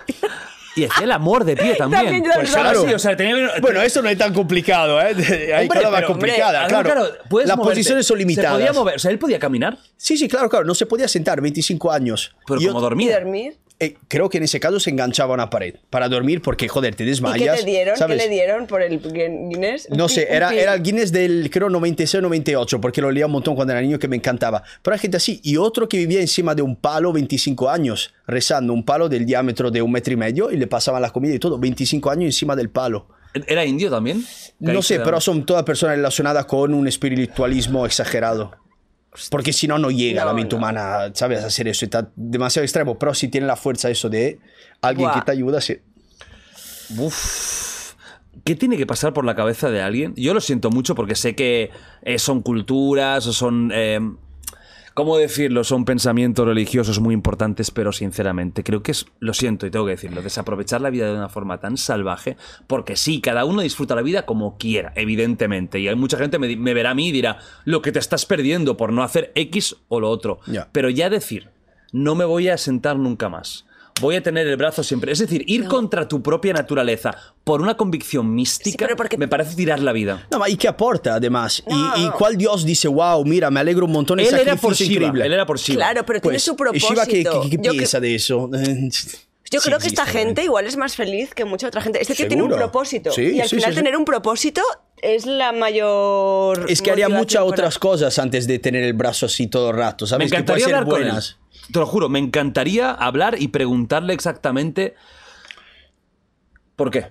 Y 0.78 0.84
hacía 0.84 1.06
el 1.06 1.12
amor 1.14 1.46
de 1.46 1.56
pie 1.56 1.76
también. 1.76 2.02
También 2.04 2.24
pues 2.36 2.52
claro, 2.52 2.86
sí, 2.86 2.94
o 2.94 3.00
sea, 3.00 3.16
tenía. 3.16 3.50
Bueno, 3.62 3.82
eso 3.82 4.02
no 4.02 4.10
es 4.10 4.18
tan 4.18 4.34
complicado, 4.34 5.00
¿eh? 5.00 5.16
Hay 5.56 5.64
Hombre, 5.64 5.68
cosas 5.80 5.84
más 5.90 6.02
pero, 6.02 6.08
complicadas, 6.08 6.74
hombre, 6.74 6.92
claro. 6.92 7.08
puedes 7.30 7.48
Las 7.48 7.56
moverte. 7.56 7.76
posiciones 7.76 8.06
son 8.06 8.16
Se 8.18 8.20
limitadas. 8.20 8.52
podía 8.58 8.74
mover, 8.74 8.96
o 8.98 9.00
sea, 9.00 9.10
él 9.12 9.18
podía 9.18 9.40
caminar, 9.40 9.78
Sí, 9.96 10.18
sí, 10.18 10.28
claro, 10.28 10.50
claro. 10.50 10.66
No 10.66 10.76
se 10.76 10.86
podía 10.86 11.08
sentar, 11.08 11.40
25 11.40 11.92
años. 11.94 12.36
pero 12.46 12.60
como 12.60 12.80
¿Y 12.80 12.82
dormía. 12.82 13.20
dormir? 13.20 13.56
Eh, 13.80 13.98
creo 14.08 14.30
que 14.30 14.38
en 14.38 14.46
ese 14.46 14.60
caso 14.60 14.80
se 14.80 14.90
enganchaba 14.90 15.32
a 15.32 15.36
una 15.36 15.50
pared 15.50 15.76
para 15.90 16.08
dormir 16.08 16.42
porque, 16.42 16.68
joder, 16.70 16.96
te 16.96 17.04
¿Y 17.04 17.08
qué 17.08 17.10
desmayas. 17.12 17.60
te 17.60 17.66
dieron? 17.66 17.98
¿sabes? 17.98 18.22
¿Qué 18.22 18.30
le 18.30 18.34
dieron 18.34 18.68
por 18.68 18.82
el 18.82 19.02
Guinness? 19.02 19.90
No 19.90 20.08
sé, 20.08 20.28
era, 20.30 20.54
era 20.54 20.74
el 20.74 20.82
Guinness 20.82 21.12
del, 21.12 21.50
creo, 21.52 21.70
96-98, 21.70 22.80
porque 22.80 23.02
lo 23.02 23.12
leía 23.12 23.26
un 23.26 23.34
montón 23.34 23.56
cuando 23.56 23.74
era 23.74 23.82
niño 23.82 24.00
que 24.00 24.08
me 24.08 24.16
encantaba. 24.16 24.64
Pero 24.82 24.94
hay 24.94 25.00
gente 25.00 25.18
así. 25.18 25.42
Y 25.44 25.58
otro 25.58 25.90
que 25.90 25.98
vivía 25.98 26.22
encima 26.22 26.56
de 26.56 26.62
un 26.62 26.78
palo 26.78 27.12
25 27.12 27.70
años, 27.70 28.14
rezando 28.28 28.72
un 28.72 28.86
palo 28.86 29.10
del 29.10 29.26
diámetro 29.26 29.70
de 29.72 29.82
un 29.82 29.92
metro 29.92 30.14
y 30.14 30.18
medio 30.18 30.52
y 30.52 30.58
le 30.58 30.68
pasaban 30.68 31.02
la 31.02 31.10
comida 31.10 31.34
y 31.34 31.40
todo, 31.40 31.60
25 31.60 32.10
años 32.10 32.26
encima 32.26 32.56
del 32.56 32.70
palo. 32.70 33.08
¿Era 33.48 33.66
indio 33.66 33.90
también? 33.90 34.24
No 34.60 34.82
sé, 34.82 35.02
pero 35.02 35.20
son 35.20 35.46
todas 35.46 35.64
personas 35.64 35.98
relacionadas 35.98 36.46
con 36.46 36.74
un 36.74 36.88
espiritualismo 36.88 37.86
exagerado. 37.86 38.56
Porque 39.30 39.54
si 39.54 39.68
no, 39.68 39.78
no 39.78 39.92
llega 39.92 40.22
No, 40.22 40.28
la 40.28 40.34
mente 40.34 40.56
no. 40.56 40.58
humana, 40.60 41.12
¿sabes? 41.14 41.44
A 41.44 41.48
hacer 41.48 41.68
eso. 41.68 41.86
Está 41.86 42.10
demasiado 42.16 42.64
extremo. 42.64 42.98
Pero 42.98 43.14
si 43.14 43.28
tiene 43.28 43.48
la 43.48 43.56
fuerza 43.56 43.90
eso 43.90 44.10
de 44.10 44.40
alguien 44.82 45.08
Buah. 45.10 45.20
que 45.20 45.26
te 45.26 45.32
ayuda, 45.32 45.62
sí. 45.62 45.78
Uf. 46.98 47.94
¿Qué 48.44 48.56
tiene 48.56 48.78
que 48.78 48.86
pasar 48.86 49.14
por 49.14 49.26
la 49.26 49.34
cabeza 49.36 49.70
de 49.72 49.82
alguien? 49.82 50.14
Yo 50.16 50.34
lo 50.34 50.42
siento 50.42 50.70
mucho 50.70 50.94
porque 50.94 51.16
sé 51.16 51.36
que 51.36 51.72
eh, 52.04 52.20
son 52.20 52.42
culturas 52.42 53.26
o 53.28 53.34
son... 53.34 53.72
eh, 53.74 54.00
¿Cómo 54.96 55.18
decirlo? 55.18 55.66
Son 55.66 55.84
pensamientos 55.84 56.48
religiosos 56.48 57.02
muy 57.02 57.14
importantes, 57.14 57.70
pero 57.70 57.92
sinceramente 57.92 58.64
creo 58.64 58.82
que 58.82 58.92
es, 58.92 59.06
lo 59.20 59.34
siento 59.34 59.68
y 59.68 59.70
tengo 59.70 59.84
que 59.84 59.92
decirlo, 59.92 60.22
desaprovechar 60.22 60.80
la 60.80 60.90
vida 60.90 61.08
de 61.08 61.18
una 61.18 61.28
forma 61.28 61.60
tan 61.60 61.76
salvaje, 61.76 62.38
porque 62.66 62.96
sí, 62.96 63.20
cada 63.20 63.44
uno 63.44 63.62
disfruta 63.62 63.94
la 63.94 64.02
vida 64.04 64.26
como 64.26 64.58
quiera, 64.58 64.94
evidentemente, 64.96 65.82
y 65.82 65.90
hay 65.90 65.96
mucha 65.96 66.18
gente 66.18 66.40
me, 66.40 66.56
me 66.56 66.74
verá 66.74 66.92
a 66.92 66.96
mí 66.96 67.10
y 67.10 67.12
dirá, 67.12 67.40
lo 67.66 67.82
que 67.82 67.92
te 67.92 68.00
estás 68.00 68.26
perdiendo 68.26 68.78
por 68.78 68.94
no 68.94 69.04
hacer 69.04 69.34
X 69.36 69.76
o 69.90 70.00
lo 70.00 70.10
otro, 70.10 70.40
pero 70.72 70.90
ya 70.90 71.10
decir, 71.10 71.50
no 71.92 72.16
me 72.16 72.24
voy 72.24 72.48
a 72.48 72.58
sentar 72.58 72.98
nunca 72.98 73.28
más, 73.28 73.65
voy 74.02 74.16
a 74.16 74.22
tener 74.24 74.46
el 74.48 74.58
brazo 74.58 74.84
siempre. 74.84 75.12
Es 75.12 75.20
decir, 75.20 75.44
ir 75.48 75.66
contra 75.66 76.08
tu 76.08 76.22
propia 76.22 76.54
naturaleza 76.54 77.16
por 77.44 77.62
una 77.62 77.78
convicción 77.78 78.34
mística 78.34 78.86
pero 78.86 78.96
porque- 78.98 79.18
me 79.18 79.28
parece 79.28 79.56
tirar 79.56 79.80
la 79.80 79.94
vida. 79.94 80.28
No, 80.32 80.46
¿y 80.48 80.58
qué 80.58 80.68
aporta 80.68 81.16
además? 81.16 81.64
¿Y- 81.68 81.74
No, 81.74 81.98
¿Y, 81.98 82.06
no. 82.06 82.14
cuál 82.14 82.38
Dios 82.38 82.66
dice, 82.66 82.88
wow, 82.88 83.24
mira, 83.26 83.50
me 83.52 83.60
alegro 83.60 83.86
un 83.86 83.92
montón, 83.94 84.20
Él 84.20 84.28
era 84.34 84.56
por 84.56 84.74
Shiva, 84.74 84.92
increíble? 84.94 85.26
él 85.26 85.34
era 85.34 85.46
por 85.46 85.58
Shiva. 85.58 85.78
Claro, 85.78 86.06
pero 86.06 86.20
tiene 86.22 86.34
Pues, 86.36 86.44
su 86.44 86.54
¿y 86.54 86.56
propósito. 86.56 86.88
Shiva 86.94 87.06
qué, 87.06 87.24
qué- 87.24 87.50
qué 87.62 87.70
piensa 87.70 88.00
de 88.00 88.16
eso? 88.16 88.50
Yo 89.52 89.62
Sí 89.62 89.68
creo 89.70 89.80
que 89.80 89.88
esta 89.88 90.06
gente 90.08 90.44
igual 90.44 90.66
es 90.66 90.76
más 90.76 90.96
feliz 90.96 91.34
que 91.36 91.46
mucha 91.46 91.68
otra 91.68 91.80
gente. 91.80 92.02
Este 92.02 92.16
tío 92.16 92.28
tiene 92.28 92.42
un 92.44 92.50
propósito. 92.50 93.12
Sí, 93.12 93.36
y 93.36 93.40
al 93.42 93.48
sí, 93.48 93.58
final 93.58 93.72
sí, 93.72 93.78
sí. 93.78 93.84
tener 93.84 93.96
un 93.96 94.04
propósito 94.04 94.62
es 95.02 95.28
la 95.28 95.52
mayor. 95.52 96.66
Es 96.68 96.82
que 96.82 96.92
haría 96.92 97.08
muchas 97.10 97.42
para- 97.44 97.52
otras 97.52 97.80
cosas 97.80 98.18
antes 98.20 98.48
de 98.48 98.58
tener 98.60 98.84
el 98.84 98.94
brazo 98.94 99.28
así 99.28 99.46
todo 99.48 99.70
el 99.70 99.78
rato, 99.78 100.06
Me 100.06 100.10
¿sabes? 100.10 100.32
Que 100.32 100.44
puede 100.44 100.60
encantaría 100.62 100.66
ser 100.66 100.76
hablar 100.76 100.90
con 100.92 101.04
él. 101.04 101.24
Te 101.72 101.80
lo 101.80 101.86
juro, 101.86 102.10
me 102.10 102.20
encantaría 102.20 102.92
hablar 102.92 103.36
y 103.42 103.48
preguntarle 103.50 104.14
exactamente 104.14 104.94
por 106.76 106.92
qué. 106.92 107.08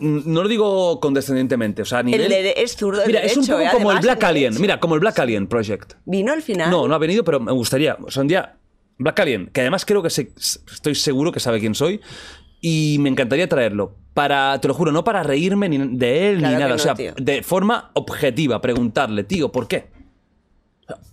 No 0.00 0.42
lo 0.42 0.48
digo 0.48 0.98
condescendientemente, 0.98 1.82
o 1.82 1.84
sea, 1.84 1.98
a 1.98 2.02
nivel... 2.02 2.28
de- 2.28 2.54
es 2.56 2.74
zurdo 2.76 3.02
Mira, 3.06 3.20
es 3.20 3.36
un 3.36 3.46
poco 3.46 3.60
eh, 3.60 3.68
como 3.72 3.92
el 3.92 4.00
Black 4.00 4.24
Alien. 4.24 4.50
derecho. 4.50 4.60
Mira, 4.60 4.80
como 4.80 4.94
el 4.94 5.00
Black 5.00 5.18
Alien 5.20 5.46
Project. 5.46 5.92
Vino 6.06 6.32
al 6.32 6.42
final. 6.42 6.70
No, 6.70 6.88
no 6.88 6.94
ha 6.94 6.98
venido, 6.98 7.22
pero 7.22 7.38
me 7.38 7.52
gustaría. 7.52 7.96
O 8.04 8.10
sea, 8.10 8.22
un 8.22 8.28
día, 8.28 8.56
Black 8.98 9.20
Alien, 9.20 9.46
que 9.52 9.60
además 9.60 9.84
creo 9.84 10.02
que 10.02 10.10
sé- 10.10 10.32
estoy 10.36 10.96
seguro 10.96 11.30
que 11.30 11.38
sabe 11.38 11.60
quién 11.60 11.76
soy, 11.76 12.00
y 12.60 12.96
me 12.98 13.10
encantaría 13.10 13.48
traerlo. 13.48 13.94
Para, 14.12 14.60
te 14.60 14.66
lo 14.66 14.74
juro, 14.74 14.90
no 14.90 15.04
para 15.04 15.22
reírme 15.22 15.68
ni 15.68 15.78
de 15.96 16.30
él 16.32 16.38
Claro 16.38 16.54
ni 16.56 16.60
nada. 16.60 16.68
no, 16.70 16.74
o 16.74 16.78
sea, 16.78 16.94
tío. 16.94 17.14
de 17.16 17.42
forma 17.44 17.92
objetiva, 17.94 18.60
preguntarle, 18.60 19.22
tío, 19.22 19.52
¿por 19.52 19.68
qué? 19.68 19.86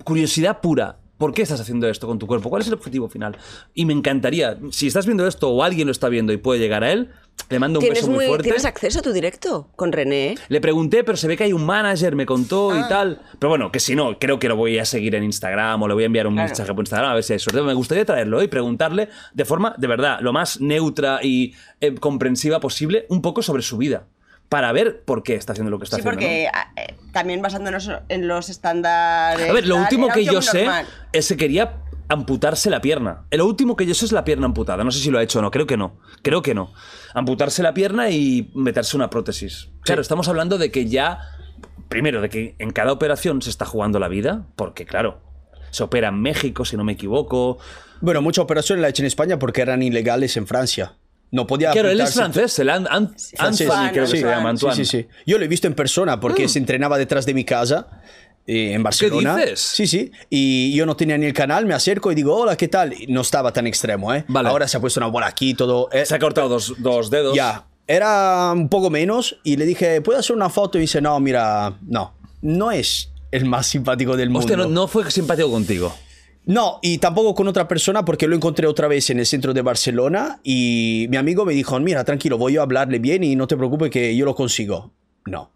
Curiosidad 0.04 0.62
pura. 0.62 0.98
¿Por 1.18 1.34
qué 1.34 1.42
estás 1.42 1.60
haciendo 1.60 1.88
esto 1.90 2.06
con 2.08 2.20
tu 2.20 2.28
cuerpo? 2.28 2.50
¿Cuál 2.50 2.62
es 2.62 2.68
el 2.68 2.76
objetivo 2.76 3.10
final? 3.10 3.38
Y 3.74 3.86
me 3.86 3.94
encantaría, 3.94 4.58
si 4.72 4.88
estás 4.88 5.06
viendo 5.06 5.26
esto 5.28 5.50
o 5.50 5.64
alguien 5.64 5.88
lo 5.88 5.92
está 5.92 6.10
viendo 6.10 6.32
y 6.34 6.38
puede 6.38 6.60
llegar 6.60 6.84
a 6.84 6.92
él, 6.92 7.10
le 7.50 7.60
mando 7.60 7.80
un 7.80 7.84
¿Tienes, 7.84 8.00
beso 8.02 8.08
muy, 8.12 8.18
muy- 8.18 8.28
fuerte. 8.28 8.44
¿Tienes 8.44 8.66
acceso 8.66 9.00
a 9.00 9.02
tu 9.02 9.14
directo 9.14 9.70
con 9.76 9.92
René? 9.92 10.36
Le 10.50 10.62
pregunté, 10.62 11.04
pero 11.04 11.18
se 11.18 11.28
ve 11.28 11.38
que 11.38 11.44
hay 11.46 11.54
un 11.54 11.66
manager, 11.66 12.16
me 12.16 12.26
contó 12.26 12.72
Ah. 12.72 12.84
y 12.86 12.90
tal. 12.90 13.22
Pero 13.40 13.50
bueno, 13.50 13.72
que 13.72 13.80
si 13.80 13.96
no, 13.96 14.18
creo 14.20 14.38
que 14.40 14.48
lo 14.48 14.56
voy 14.56 14.78
a 14.80 14.86
seguir 14.86 15.16
en 15.16 15.24
Instagram 15.24 15.82
o 15.82 15.88
le 15.88 15.94
voy 15.94 16.04
a 16.04 16.06
enviar 16.08 16.28
un 16.28 16.34
Claro. 16.34 16.50
mensaje 16.50 16.74
por 16.74 16.84
Instagram 16.84 17.12
a 17.12 17.14
ver 17.16 17.24
si 17.24 17.34
hay 17.34 17.40
suerte. 17.40 17.62
Me 17.62 17.74
gustaría 17.74 18.06
traerlo 18.06 18.42
y 18.44 18.48
preguntarle 18.48 19.10
de 19.34 19.46
forma, 19.46 19.76
de 19.78 19.88
verdad, 19.88 20.20
lo 20.22 20.34
más 20.34 20.60
neutra 20.62 21.20
y 21.24 21.54
eh, 21.82 21.96
comprensiva 21.96 22.60
posible, 22.60 23.06
un 23.10 23.22
poco 23.22 23.42
sobre 23.42 23.62
su 23.64 23.78
vida. 23.78 24.08
Para 24.50 24.72
ver 24.72 25.04
por 25.04 25.24
qué 25.24 25.36
está 25.36 25.52
haciendo 25.54 25.72
lo 25.72 25.78
que 25.78 25.84
está 25.86 25.98
Sí, 25.98 26.02
haciendo. 26.02 26.18
porque 26.20 26.46
¿no? 26.46 26.52
ah, 26.60 26.72
eh, 26.78 26.96
también 27.12 27.42
basándonos 27.42 27.90
en 28.08 28.28
los 28.28 28.50
estándares. 28.50 29.50
A 29.50 29.54
ver, 29.54 29.68
lo 29.68 29.76
último 29.78 30.08
que 30.10 30.24
yo 30.24 30.42
sé 30.42 30.64
normal. 30.66 30.86
es 31.12 31.28
que 31.28 31.38
quería 31.38 31.74
amputarse 32.10 32.70
la 32.70 32.80
pierna. 32.80 33.26
Lo 33.32 33.46
último 33.46 33.76
que 33.76 33.86
yo 33.86 33.94
sé 33.94 34.06
es 34.06 34.12
la 34.14 34.24
pierna 34.24 34.46
amputada. 34.46 34.84
No 34.86 34.92
sé 34.92 35.00
si 35.00 35.12
lo 35.12 35.20
ha 35.20 35.24
hecho 35.24 35.40
o 35.40 35.42
no. 35.42 35.52
Creo 35.52 35.68
que 35.68 35.76
no. 35.76 36.00
Creo 36.22 36.42
que 36.42 36.54
no. 36.54 36.72
Amputarse 37.14 37.62
la 37.62 37.74
pierna 37.74 38.10
y 38.10 38.50
meterse 38.56 38.96
una 38.96 39.10
prótesis. 39.10 39.70
Claro, 39.82 40.02
estamos 40.02 40.28
hablando 40.30 40.58
de 40.58 40.72
que 40.72 40.88
ya. 40.88 41.20
Primero, 41.90 42.22
de 42.22 42.30
que 42.30 42.56
en 42.60 42.72
cada 42.72 42.92
operación 42.94 43.42
se 43.42 43.50
está 43.50 43.66
jugando 43.66 44.00
la 44.00 44.08
vida. 44.08 44.48
Porque, 44.56 44.86
claro, 44.86 45.20
se 45.72 45.84
opera 45.84 46.08
en 46.10 46.22
México, 46.22 46.64
si 46.64 46.78
no 46.78 46.86
me 46.86 46.94
equivoco. 46.94 47.58
Bueno, 48.00 48.22
muchas 48.22 48.44
operaciones 48.44 48.82
las 48.82 48.90
he 48.90 48.92
hecho 48.92 49.02
en 49.04 49.08
España 49.08 49.40
porque 49.40 49.62
eran 49.62 49.82
ilegales 49.84 50.38
en 50.38 50.48
Francia. 50.48 50.94
No 51.32 51.46
podía 51.46 51.72
Claro, 51.72 51.90
él 51.90 52.00
es 52.00 52.14
francés. 52.14 52.58
El 52.60 52.70
An- 52.70 52.88
An- 52.90 53.14
Francés, 53.36 53.70
Antoine, 53.70 53.92
creo 53.92 54.04
que 54.06 54.12
se 54.12 54.18
Antoine. 54.18 54.36
llama 54.38 54.50
Antoine. 54.50 54.76
Sí, 54.76 54.86
sí, 54.86 54.98
sí. 55.04 55.08
Yo 55.26 55.38
lo 55.38 55.44
he 55.46 55.48
visto 55.48 55.68
en 55.68 55.74
persona 55.74 56.20
porque 56.20 56.48
se 56.48 56.60
entrenaba 56.60 56.98
detrás 56.98 57.26
de 57.26 57.34
mi 57.34 57.44
casa 57.44 57.88
eh, 58.46 58.72
en 58.74 58.82
Barcelona. 58.84 59.36
dices? 59.36 59.60
Sí, 59.60 59.88
sí. 59.88 60.12
Y 60.30 60.74
yo 60.74 60.86
no 60.86 60.96
tenía 60.96 61.18
ni 61.18 61.26
el 61.26 61.34
canal, 61.34 61.66
me 61.66 61.74
acerco 61.74 62.12
y 62.14 62.16
digo, 62.16 62.34
hola, 62.36 62.56
¿qué 62.56 62.70
tal? 62.70 62.94
Y 62.94 63.08
no 63.08 63.22
estaba 63.22 63.52
tan 63.52 63.68
extremo, 63.68 64.14
¿eh? 64.14 64.24
Vale. 64.30 64.48
Ahora 64.48 64.68
se 64.70 64.78
ha 64.78 64.80
puesto 64.80 65.02
una 65.02 65.08
bola 65.08 65.28
aquí, 65.28 65.54
todo. 65.54 65.90
eh, 65.92 66.06
Se 66.06 66.16
ha 66.16 66.20
cortado 66.20 66.48
dos, 66.48 66.74
dos 66.78 67.10
dedos. 67.10 67.36
ya. 67.36 67.66
Era 67.90 68.52
un 68.54 68.68
poco 68.70 68.90
menos 68.90 69.38
y 69.44 69.56
le 69.58 69.66
dije, 69.66 70.02
¿puedo 70.02 70.20
hacer 70.20 70.36
una 70.36 70.50
foto? 70.50 70.78
Y 70.78 70.82
dice, 70.82 71.00
no, 71.02 71.18
mira, 71.22 71.78
no. 71.88 72.14
No 72.42 72.72
es 72.72 73.12
el 73.32 73.46
más 73.46 73.68
simpático 73.68 74.16
del 74.18 74.30
mundo. 74.30 74.56
No, 74.58 74.68
no 74.68 74.88
fue 74.88 75.10
simpático 75.12 75.50
contigo. 75.50 75.94
No, 76.48 76.80
y 76.82 76.98
tampoco 76.98 77.36
con 77.36 77.48
otra 77.48 77.68
persona 77.68 78.04
porque 78.06 78.26
lo 78.28 78.36
encontré 78.36 78.66
otra 78.68 78.88
vez 78.88 79.10
en 79.10 79.20
el 79.20 79.26
centro 79.26 79.54
de 79.54 79.62
Barcelona 79.62 80.40
y 80.44 81.06
mi 81.10 81.18
amigo 81.18 81.46
me 81.46 81.54
dijo, 81.54 81.80
mira, 81.80 82.04
tranquilo, 82.06 82.38
voy 82.38 82.58
a 82.58 82.62
hablarle 82.62 83.00
bien 83.00 83.24
y 83.24 83.36
no 83.36 83.48
te 83.48 83.56
preocupes 83.58 83.92
que 83.92 84.16
yo 84.16 84.26
lo 84.26 84.34
consigo. 84.34 84.92
No. 85.26 85.52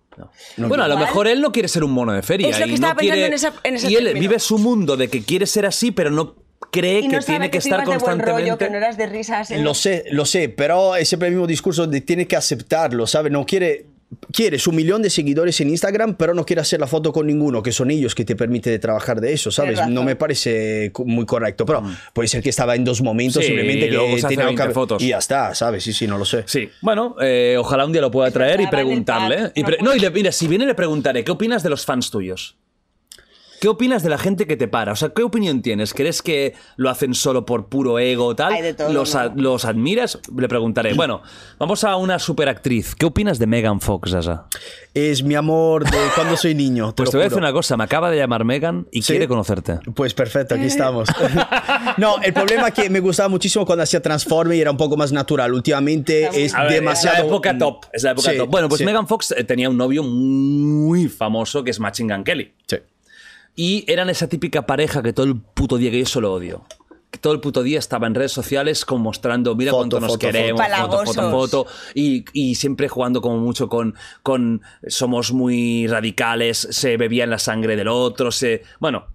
No, 0.58 0.68
bueno, 0.68 0.84
a 0.84 0.88
lo 0.90 0.98
mejor 0.98 1.26
él 1.28 1.40
no 1.40 1.52
quiere 1.54 1.70
ser 1.70 1.84
un 1.86 1.92
mono 1.92 2.12
de 2.12 2.22
feria. 2.22 2.50
Es 2.50 2.60
lo 2.60 2.66
que 2.66 2.72
y 2.72 2.76
estaba 2.76 2.94
no 2.94 3.00
quiere- 3.00 3.30
pensando 3.30 3.48
en 3.48 3.54
esa- 3.56 3.68
en 3.68 3.76
ese 3.76 3.90
Y 3.90 3.96
él 3.96 4.04
término. 4.04 4.20
vive 4.22 4.40
su 4.40 4.58
mundo 4.60 4.98
de 4.98 5.08
que 5.08 5.24
quiere 5.24 5.46
ser 5.48 5.66
así, 5.66 5.92
pero 5.92 6.12
no 6.12 6.36
cree 6.70 7.00
Y 7.00 7.08
que 7.08 7.20
tiene 7.20 7.50
que 7.50 7.60
tú 7.60 7.68
estar 7.70 7.80
ibas 7.80 7.86
de 7.86 7.86
buen 7.86 8.00
constantemente. 8.00 8.42
rollo, 8.42 8.58
que 8.58 8.70
no 8.70 8.78
eras 8.78 8.98
de 8.98 9.08
risas. 9.08 9.50
Lo 9.52 9.62
los- 9.62 9.78
sé, 9.80 10.04
lo 10.12 10.26
sé, 10.26 10.50
pero 10.50 10.96
es 10.98 11.08
siempre 11.08 11.30
el 11.30 11.36
mismo 11.36 11.48
discurso 11.48 11.88
de 11.88 12.02
tiene 12.02 12.28
que 12.28 12.36
aceptarlo, 12.36 13.08
¿sabes? 13.08 13.32
No 13.32 13.46
quiere, 13.46 13.86
quiere 14.32 14.60
su 14.60 14.72
millón 14.72 15.02
de 15.02 15.10
seguidores 15.10 15.60
en 15.62 15.70
Instagram, 15.70 16.16
pero 16.16 16.34
no 16.34 16.46
quiere 16.46 16.62
hacer 16.62 16.80
la 16.80 16.88
foto 16.88 17.12
con 17.14 17.28
ninguno, 17.28 17.64
que 17.64 17.72
son 17.72 17.92
ellos 17.92 18.14
que 18.16 18.26
te 18.26 18.36
permiten 18.36 18.80
trabajar 18.80 19.22
de 19.22 19.34
eso, 19.34 19.52
¿sabes? 19.52 19.80
No 19.88 20.04
me 20.04 20.16
parece 20.16 20.92
muy 21.06 21.26
correcto, 21.26 21.66
pero 21.66 21.84
puede 22.14 22.28
ser 22.28 22.42
que 22.44 22.50
estaba 22.50 22.76
en 22.76 22.84
dos 22.84 23.02
momentos 23.02 23.42
Sí, 23.42 23.48
simplemente 23.48 23.88
y 23.88 23.90
luego 23.92 24.08
que 24.16 24.20
se 24.22 24.28
hace 24.28 24.36
tenía 24.36 24.46
20 24.48 24.68
que- 24.68 24.74
fotos. 24.74 25.02
y 25.04 25.10
ya 25.10 25.18
está, 25.18 25.56
¿sabes? 25.56 25.84
Sí, 25.84 25.94
sí, 25.94 26.08
no 26.08 26.18
lo 26.18 26.26
sé. 26.26 26.44
Sí, 26.46 26.70
bueno, 26.82 27.16
eh, 27.22 27.56
ojalá 27.60 27.86
un 27.86 27.92
día 27.92 28.02
lo 28.02 28.12
pueda 28.12 28.32
traer 28.32 28.62
y 28.62 28.68
preguntarle. 28.68 29.52
Y 29.56 29.62
no 29.62 29.68
pre- 29.68 29.78
puede- 29.78 29.82
no, 29.84 29.96
y 29.96 30.00
le- 30.00 30.10
mira, 30.12 30.32
si 30.32 30.48
viene 30.48 30.66
le 30.66 30.76
preguntaré, 30.76 31.24
¿qué 31.24 31.32
opinas 31.32 31.64
de 31.64 31.70
los 31.70 31.86
fans 31.86 32.12
tuyos? 32.12 32.58
¿Qué 33.62 33.68
opinas 33.68 34.02
de 34.02 34.10
la 34.10 34.18
gente 34.18 34.48
que 34.48 34.58
te 34.58 34.68
para? 34.68 34.92
O 34.94 34.96
sea, 34.96 35.10
¿qué 35.10 35.22
opinión 35.22 35.62
tienes? 35.62 35.94
¿Crees 35.94 36.24
que 36.24 36.56
lo 36.78 36.90
hacen 36.90 37.14
solo 37.14 37.46
por 37.46 37.68
puro 37.68 38.00
ego 38.00 38.26
o 38.26 38.36
tal? 38.36 38.54
Hay 38.54 38.64
de 38.64 38.74
todo, 38.74 38.92
¿Los, 38.92 39.14
¿no? 39.14 39.20
a- 39.22 39.32
¿Los 39.36 39.66
admiras? 39.66 40.18
Le 40.36 40.48
preguntaré. 40.48 40.96
Bueno, 40.96 41.22
vamos 41.60 41.84
a 41.84 41.96
una 41.98 42.18
superactriz. 42.18 42.96
¿Qué 42.96 43.06
opinas 43.06 43.38
de 43.38 43.46
Megan 43.46 43.80
Fox, 43.80 44.14
Asa? 44.16 44.48
Es 44.96 45.22
mi 45.22 45.36
amor 45.36 45.84
de 45.88 45.98
cuando 46.16 46.36
soy 46.38 46.56
niño. 46.56 46.96
Pues 46.96 47.12
te 47.12 47.18
voy 47.18 47.22
a 47.22 47.26
decir 47.26 47.38
una 47.38 47.54
cosa, 47.54 47.78
me 47.78 47.84
acaba 47.84 48.10
de 48.10 48.18
llamar 48.18 48.46
Megan 48.46 48.88
y 48.92 49.04
¿Sí? 49.04 49.14
quiere 49.14 49.28
conocerte. 49.28 49.78
Pues 49.94 50.16
perfecto, 50.16 50.56
aquí 50.56 50.64
estamos. 50.66 51.08
no, 51.98 52.20
el 52.24 52.34
problema 52.34 52.70
es 52.70 52.74
que 52.74 52.90
me 52.90 53.00
gustaba 53.00 53.30
muchísimo 53.30 53.64
cuando 53.68 53.84
hacía 53.84 54.02
Transforme 54.02 54.56
y 54.58 54.62
era 54.62 54.72
un 54.72 54.78
poco 54.78 54.98
más 54.98 55.12
natural. 55.12 55.54
Últimamente 55.54 56.30
es 56.34 56.54
ver, 56.54 56.72
demasiado. 56.72 57.18
Es 57.18 57.22
la 57.24 57.28
época 57.28 57.58
top. 57.60 57.86
Es 57.94 58.02
la 58.02 58.12
época 58.12 58.32
Sí, 58.32 58.38
top. 58.40 58.50
Bueno, 58.50 58.68
pues 58.70 58.80
sí. 58.80 58.86
Megan 58.86 59.08
Fox 59.08 59.36
eh, 59.38 59.44
tenía 59.44 59.70
un 59.70 59.78
novio 59.78 60.02
muy 60.02 61.08
famoso 61.08 61.64
que 61.64 61.70
es 61.70 61.80
Machine 61.80 62.12
Gun 62.16 62.24
Kelly. 62.24 62.52
Sí. 62.66 62.78
Y 63.56 63.84
eran 63.88 64.10
esa 64.10 64.28
típica 64.28 64.66
pareja 64.66 65.04
que 65.04 65.14
todo 65.14 65.26
el 65.26 65.36
puto 65.36 65.78
día, 65.78 65.92
que 65.92 65.98
yo 65.98 66.04
eso 66.04 66.22
lo 66.22 66.34
odio. 66.34 66.66
Que 67.12 67.20
todo 67.20 67.34
el 67.34 67.42
puto 67.42 67.62
día 67.62 67.78
estaba 67.78 68.08
en 68.08 68.16
redes 68.16 68.32
sociales 68.32 68.86
como 68.86 69.04
mostrando, 69.04 69.54
mira 69.56 69.72
Foto, 69.72 69.80
cuánto 69.80 70.00
nos 70.00 70.12
foto, 70.14 70.20
queremos, 70.20 70.62
foto. 70.62 71.06
foto, 71.06 71.32
foto. 71.32 71.68
Y, 71.94 72.24
y 72.32 72.56
siempre 72.56 72.88
jugando 72.88 73.22
como 73.22 73.38
mucho 73.38 73.68
con, 73.68 73.96
con 74.24 74.62
somos 74.88 75.34
muy 75.34 75.88
radicales, 75.88 76.58
se 76.72 76.96
bebía 76.96 77.26
en 77.26 77.30
la 77.30 77.40
sangre 77.40 77.76
del 77.76 77.90
otro, 77.90 78.32
se. 78.32 78.64
Bueno. 78.80 79.08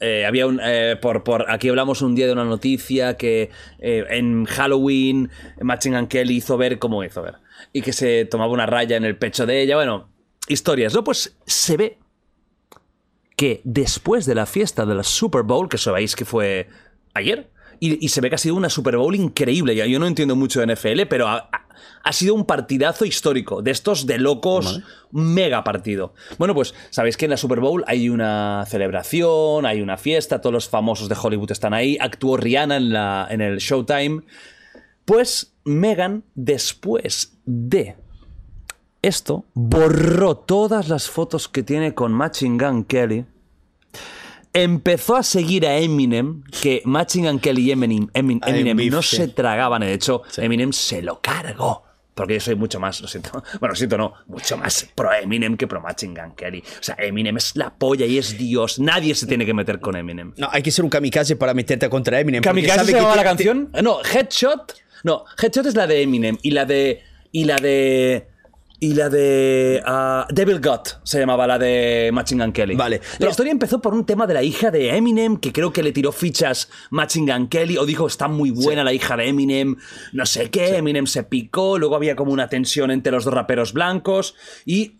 eh, 0.00 0.26
había 0.26 0.46
un. 0.48 0.60
eh, 0.62 0.96
por, 1.00 1.22
por, 1.22 1.48
aquí 1.50 1.68
hablamos 1.68 2.02
un 2.02 2.14
día 2.16 2.26
de 2.26 2.32
una 2.32 2.44
noticia 2.44 3.16
que 3.16 3.50
eh, 3.78 4.04
en 4.10 4.44
Halloween 4.44 5.30
Machine 5.60 5.96
Gun 5.96 6.08
Kelly 6.08 6.36
hizo 6.36 6.56
ver 6.56 6.78
cómo 6.80 7.04
hizo 7.04 7.22
ver. 7.22 7.36
Y 7.72 7.82
que 7.82 7.92
se 7.92 8.24
tomaba 8.24 8.52
una 8.52 8.66
raya 8.66 8.96
en 8.96 9.04
el 9.04 9.16
pecho 9.16 9.46
de 9.46 9.62
ella. 9.62 9.76
Bueno, 9.76 10.08
historias, 10.48 10.92
¿no? 10.94 11.04
Pues 11.04 11.36
se 11.46 11.76
ve 11.76 11.98
que 13.38 13.60
después 13.62 14.26
de 14.26 14.34
la 14.34 14.46
fiesta 14.46 14.84
de 14.84 14.96
la 14.96 15.04
Super 15.04 15.44
Bowl, 15.44 15.68
que 15.68 15.78
sabéis 15.78 16.16
que 16.16 16.24
fue 16.24 16.66
ayer, 17.14 17.48
y, 17.78 18.04
y 18.04 18.08
se 18.08 18.20
ve 18.20 18.28
que 18.30 18.34
ha 18.34 18.38
sido 18.38 18.56
una 18.56 18.68
Super 18.68 18.96
Bowl 18.96 19.14
increíble. 19.14 19.76
Ya, 19.76 19.86
Yo 19.86 20.00
no 20.00 20.08
entiendo 20.08 20.34
mucho 20.34 20.58
de 20.60 20.74
NFL, 20.74 21.02
pero 21.08 21.28
ha, 21.28 21.36
ha- 21.52 21.68
ha 22.02 22.12
sido 22.12 22.34
un 22.34 22.44
partidazo 22.44 23.04
histórico, 23.04 23.62
de 23.62 23.70
estos 23.70 24.06
de 24.06 24.18
locos, 24.18 24.80
mega 25.12 25.62
partido. 25.62 26.14
Bueno, 26.38 26.52
pues 26.52 26.74
sabéis 26.90 27.16
que 27.16 27.26
en 27.26 27.30
la 27.30 27.36
Super 27.36 27.60
Bowl 27.60 27.84
hay 27.86 28.08
una 28.08 28.64
celebración, 28.66 29.66
hay 29.66 29.82
una 29.82 29.96
fiesta, 29.96 30.40
todos 30.40 30.52
los 30.54 30.68
famosos 30.68 31.08
de 31.08 31.14
Hollywood 31.20 31.52
están 31.52 31.74
ahí, 31.74 31.96
actuó 32.00 32.36
Rihanna 32.38 32.76
en, 32.76 32.92
la, 32.92 33.28
en 33.30 33.40
el 33.40 33.58
Showtime. 33.58 34.22
Pues 35.04 35.54
Megan, 35.64 36.24
después 36.34 37.38
de 37.46 37.94
esto, 39.02 39.44
borró 39.54 40.36
todas 40.36 40.88
las 40.88 41.08
fotos 41.08 41.48
que 41.48 41.62
tiene 41.62 41.94
con 41.94 42.12
Machine 42.12 42.62
Gun 42.64 42.84
Kelly. 42.84 43.24
Empezó 44.52 45.16
a 45.16 45.22
seguir 45.22 45.66
a 45.66 45.76
Eminem, 45.78 46.42
que 46.62 46.82
Machine 46.84 47.28
Gun 47.30 47.38
Kelly 47.38 47.62
y 47.68 47.70
Eminem, 47.72 48.08
Eminem 48.14 48.90
no 48.90 49.02
se 49.02 49.28
tragaban. 49.28 49.82
De 49.82 49.92
hecho, 49.92 50.22
Eminem 50.36 50.72
se 50.72 51.02
lo 51.02 51.20
cargó. 51.20 51.84
Porque 52.14 52.34
yo 52.34 52.40
soy 52.40 52.56
mucho 52.56 52.80
más, 52.80 53.00
lo 53.00 53.06
siento. 53.06 53.30
Bueno, 53.60 53.74
lo 53.74 53.76
siento, 53.76 53.96
no. 53.96 54.14
Mucho 54.26 54.56
más 54.56 54.88
pro 54.96 55.12
Eminem 55.12 55.56
que 55.56 55.68
pro 55.68 55.80
Machine 55.80 56.20
Gun 56.20 56.32
Kelly. 56.34 56.58
O 56.80 56.82
sea, 56.82 56.96
Eminem 56.98 57.36
es 57.36 57.54
la 57.54 57.70
polla 57.72 58.06
y 58.06 58.18
es 58.18 58.36
Dios. 58.36 58.80
Nadie 58.80 59.14
se 59.14 59.26
tiene 59.28 59.46
que 59.46 59.54
meter 59.54 59.78
con 59.78 59.94
Eminem. 59.94 60.32
No, 60.36 60.48
hay 60.50 60.62
que 60.62 60.72
ser 60.72 60.84
un 60.84 60.90
kamikaze 60.90 61.36
para 61.36 61.54
meterte 61.54 61.88
contra 61.88 62.18
Eminem. 62.18 62.42
¿Kamikaze 62.42 62.86
se 62.86 62.92
te- 62.94 63.00
la 63.00 63.22
canción? 63.22 63.70
No, 63.82 63.98
Headshot. 64.02 64.74
No, 65.04 65.24
Headshot 65.40 65.66
es 65.66 65.76
la 65.76 65.86
de 65.86 66.02
Eminem. 66.02 66.36
Y 66.42 66.50
la 66.50 66.64
de. 66.64 67.02
Y 67.30 67.44
la 67.44 67.54
de. 67.56 68.26
Y 68.80 68.94
la 68.94 69.08
de 69.08 69.82
ah, 69.84 70.26
Devil 70.30 70.60
God 70.60 70.80
se 71.02 71.18
llamaba 71.18 71.46
la 71.46 71.58
de 71.58 72.10
Machine 72.12 72.52
Kelly. 72.52 72.76
Vale. 72.76 73.00
La 73.18 73.26
No. 73.26 73.30
historia 73.30 73.50
empezó 73.50 73.80
por 73.80 73.92
un 73.92 74.06
tema 74.06 74.26
de 74.26 74.34
la 74.34 74.42
hija 74.42 74.70
de 74.70 74.94
Eminem, 74.96 75.36
que 75.36 75.52
creo 75.52 75.72
que 75.72 75.82
le 75.82 75.92
tiró 75.92 76.12
fichas 76.12 76.68
Machine 76.90 77.48
Kelly, 77.48 77.76
o 77.76 77.84
dijo 77.86 78.06
está 78.06 78.28
muy 78.28 78.50
buena 78.50 78.84
la 78.84 78.92
hija 78.92 79.16
de 79.16 79.28
Eminem, 79.28 79.76
no 80.12 80.26
sé 80.26 80.50
qué, 80.50 80.76
Eminem 80.76 81.06
se 81.06 81.24
picó, 81.24 81.78
luego 81.78 81.96
había 81.96 82.14
como 82.14 82.32
una 82.32 82.48
tensión 82.48 82.90
entre 82.90 83.12
los 83.12 83.24
dos 83.24 83.34
raperos 83.34 83.72
blancos 83.72 84.34
y 84.64 84.98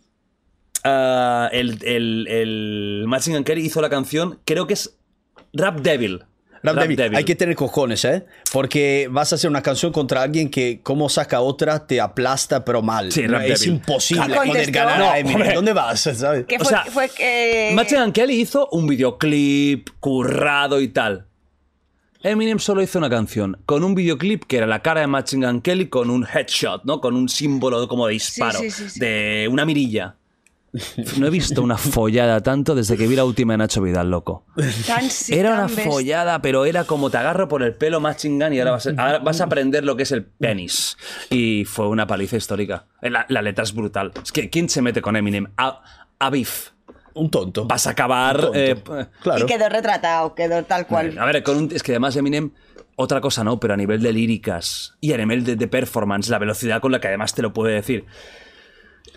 ah, 0.83 1.49
el, 1.51 1.79
el, 1.83 2.27
el 2.27 3.05
Machine 3.07 3.43
Kelly 3.43 3.61
hizo 3.65 3.81
la 3.81 3.89
canción, 3.89 4.39
creo 4.45 4.67
que 4.67 4.73
es 4.73 4.97
Rap 5.53 5.79
Devil. 5.79 6.25
Rap 6.63 6.75
Devil, 6.87 7.15
Hay 7.15 7.23
que 7.23 7.35
tener 7.35 7.55
cojones, 7.55 8.03
¿eh? 8.05 8.25
Porque 8.51 9.07
vas 9.11 9.31
a 9.31 9.35
hacer 9.35 9.49
una 9.49 9.61
canción 9.61 9.91
contra 9.91 10.21
alguien 10.21 10.49
que, 10.49 10.81
como 10.83 11.09
saca 11.09 11.41
otra, 11.41 11.85
te 11.87 12.01
aplasta, 12.01 12.65
pero 12.65 12.81
mal. 12.81 13.11
Sí, 13.11 13.25
Rap 13.27 13.43
es 13.43 13.61
Devil. 13.61 13.75
imposible 13.75 14.35
poder 14.35 14.71
ganar 14.71 14.99
No, 14.99 15.09
a 15.11 15.19
Eminem. 15.19 15.35
hombre. 15.41 15.53
¿Dónde 15.55 15.73
vas? 15.73 15.99
¿Sabes? 16.01 16.45
Que 16.45 16.55
O 16.57 16.59
fue, 16.59 16.67
sea, 16.67 16.85
fue. 16.85 17.71
Machine 17.73 18.11
Kelly 18.11 18.41
hizo 18.41 18.67
un 18.71 18.87
videoclip 18.87 19.89
currado 19.99 20.81
y 20.81 20.89
tal. 20.89 21.25
Eminem 22.21 22.59
solo 22.59 22.81
hizo 22.81 22.97
una 22.99 23.09
canción 23.09 23.61
con 23.65 23.81
un 23.85 23.95
videoclip 23.95 24.43
que 24.43 24.57
era 24.57 24.67
la 24.67 24.81
cara 24.81 24.99
de 24.99 25.07
Machine 25.07 25.45
Gun 25.47 25.61
Kelly 25.61 25.87
con 25.87 26.09
un 26.09 26.27
headshot, 26.27 26.83
¿no? 26.83 26.99
Con 26.99 27.15
un 27.15 27.29
símbolo 27.29 27.87
como 27.87 28.07
de 28.07 28.13
disparo, 28.13 28.59
sí, 28.59 28.69
sí, 28.69 28.89
sí. 28.89 28.99
de 28.99 29.47
una 29.49 29.63
mirilla. 29.65 30.15
No 31.17 31.27
he 31.27 31.29
visto 31.29 31.61
una 31.63 31.77
follada 31.77 32.41
tanto 32.41 32.75
desde 32.75 32.95
que 32.97 33.07
vi 33.07 33.15
la 33.15 33.25
última 33.25 33.53
de 33.53 33.57
Nacho 33.57 33.81
Vidal, 33.81 34.09
loco. 34.11 34.45
Era 35.29 35.53
una 35.53 35.67
follada, 35.67 36.41
pero 36.41 36.65
era 36.65 36.83
como 36.83 37.09
te 37.09 37.17
agarro 37.17 37.47
por 37.47 37.63
el 37.63 37.73
pelo 37.73 37.99
Machine 37.99 38.43
Gun 38.45 38.53
y 38.53 38.59
ahora 38.59 38.71
vas 38.71 38.87
a, 38.87 38.91
ahora 38.97 39.19
vas 39.19 39.41
a 39.41 39.45
aprender 39.45 39.83
lo 39.83 39.95
que 39.95 40.03
es 40.03 40.11
el 40.11 40.25
penis. 40.25 40.97
Y 41.29 41.65
fue 41.65 41.87
una 41.87 42.05
paliza 42.07 42.37
histórica. 42.37 42.85
La, 43.01 43.25
la 43.29 43.41
letra 43.41 43.63
es 43.63 43.73
brutal. 43.73 44.11
Es 44.23 44.31
que 44.31 44.49
¿quién 44.49 44.69
se 44.69 44.81
mete 44.81 45.01
con 45.01 45.15
Eminem? 45.15 45.47
A, 45.57 45.81
a 46.19 46.29
beef. 46.29 46.69
Un 47.15 47.29
tonto. 47.31 47.65
Vas 47.65 47.87
a 47.87 47.91
acabar... 47.91 48.51
Eh, 48.53 48.75
claro. 49.23 49.43
Y 49.43 49.47
quedó 49.47 49.67
retratado, 49.69 50.35
quedó 50.35 50.63
tal 50.63 50.85
cual. 50.87 51.17
a 51.17 51.25
ver, 51.25 51.41
con 51.43 51.57
un- 51.57 51.71
es 51.73 51.81
que 51.83 51.93
además 51.93 52.15
Eminem, 52.15 52.51
otra 52.95 53.19
cosa 53.19 53.43
no, 53.43 53.59
pero 53.59 53.73
a 53.73 53.77
nivel 53.77 54.01
de 54.01 54.13
líricas 54.13 54.95
y 55.01 55.11
a 55.13 55.17
nivel 55.17 55.43
de, 55.43 55.55
de 55.55 55.67
performance, 55.67 56.29
la 56.29 56.37
velocidad 56.37 56.79
con 56.79 56.91
la 56.91 56.99
que 57.01 57.07
además 57.07 57.33
te 57.33 57.41
lo 57.41 57.51
puede 57.53 57.73
decir. 57.73 58.05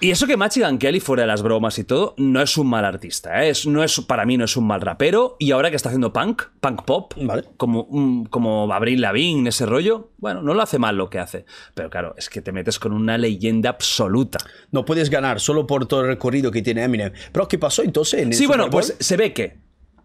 Y 0.03 0.11
eso 0.11 0.27
que 0.27 0.37
Machine 0.37 0.67
Gun 0.69 0.79
Kelly, 0.79 0.99
fuera 0.99 1.23
de 1.23 1.29
las 1.29 1.43
bromas 1.43 1.79
y 1.79 1.85
todo, 1.85 2.15
no 2.19 2.43
es 2.43 2.57
un 2.59 2.67
mal 2.69 2.85
artista, 2.85 3.45
¿eh? 3.45 3.51
es, 3.51 3.69
no 3.69 3.85
es, 3.85 4.01
para 4.01 4.27
mí 4.27 4.37
no 4.37 4.45
es 4.47 4.57
un 4.57 4.67
mal 4.67 4.81
rapero. 4.81 5.37
Y 5.39 5.53
ahora 5.53 5.71
que 5.71 5.77
está 5.77 5.91
haciendo 5.91 6.13
punk, 6.13 6.43
punk 6.61 6.83
pop, 6.85 7.15
Vale. 7.17 7.45
como, 7.57 7.85
un- 7.85 8.25
como 8.27 8.73
Abril 8.73 9.01
Lavigne, 9.01 9.49
ese 9.49 9.65
rollo, 9.65 10.11
bueno, 10.19 10.43
no 10.43 10.55
lo 10.55 10.63
hace 10.63 10.81
mal 10.81 10.97
lo 10.97 11.09
que 11.09 11.21
hace. 11.21 11.45
Pero 11.75 11.89
claro, 11.89 12.15
es 12.19 12.29
que 12.29 12.43
te 12.43 12.51
metes 12.51 12.81
con 12.81 12.93
una 12.93 13.17
leyenda 13.17 13.71
absoluta. 13.71 14.39
No 14.73 14.85
puedes 14.85 15.09
ganar 15.09 15.39
solo 15.39 15.69
por 15.69 15.87
todo 15.87 16.01
el 16.01 16.09
recorrido 16.09 16.51
que 16.51 16.63
tiene 16.63 16.83
Eminem. 16.83 17.13
Pero 17.31 17.47
¿qué 17.47 17.59
pasó 17.59 17.85
entonces 17.85 18.21
en 18.23 18.33
Sí, 18.33 18.47
bueno, 18.47 18.65
Bowl? 18.65 18.73
pues 18.73 18.97
se 18.99 19.17
ve 19.17 19.33
que 19.33 19.59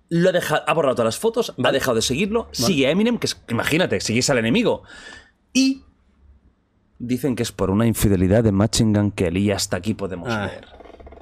lo 0.09 0.30
ha 0.30 0.74
borrado 0.76 0.93
todas 0.95 1.08
las 1.08 1.17
fotos, 1.17 1.56
ha 1.61 1.72
dejado 1.72 1.95
de 1.95 2.03
seguirlo, 2.03 2.50
sigue 2.51 2.85
a 2.85 2.92
Eminem, 2.92 3.17
que 3.17 3.26
es, 3.26 3.42
imagínate, 3.50 4.00
sigues 4.00 4.30
al 4.30 4.38
enemigo. 4.38 4.84
Y 5.53 5.82
dicen 7.00 7.35
que 7.35 7.43
es 7.43 7.51
por 7.51 7.69
una 7.69 7.85
infidelidad 7.85 8.43
de 8.43 8.51
Machine 8.51 8.98
Gun 8.98 9.11
Kelly 9.11 9.45
y 9.45 9.51
hasta 9.51 9.77
aquí 9.77 9.93
podemos 9.93 10.30
Ah. 10.32 10.48
ver. 10.48 10.67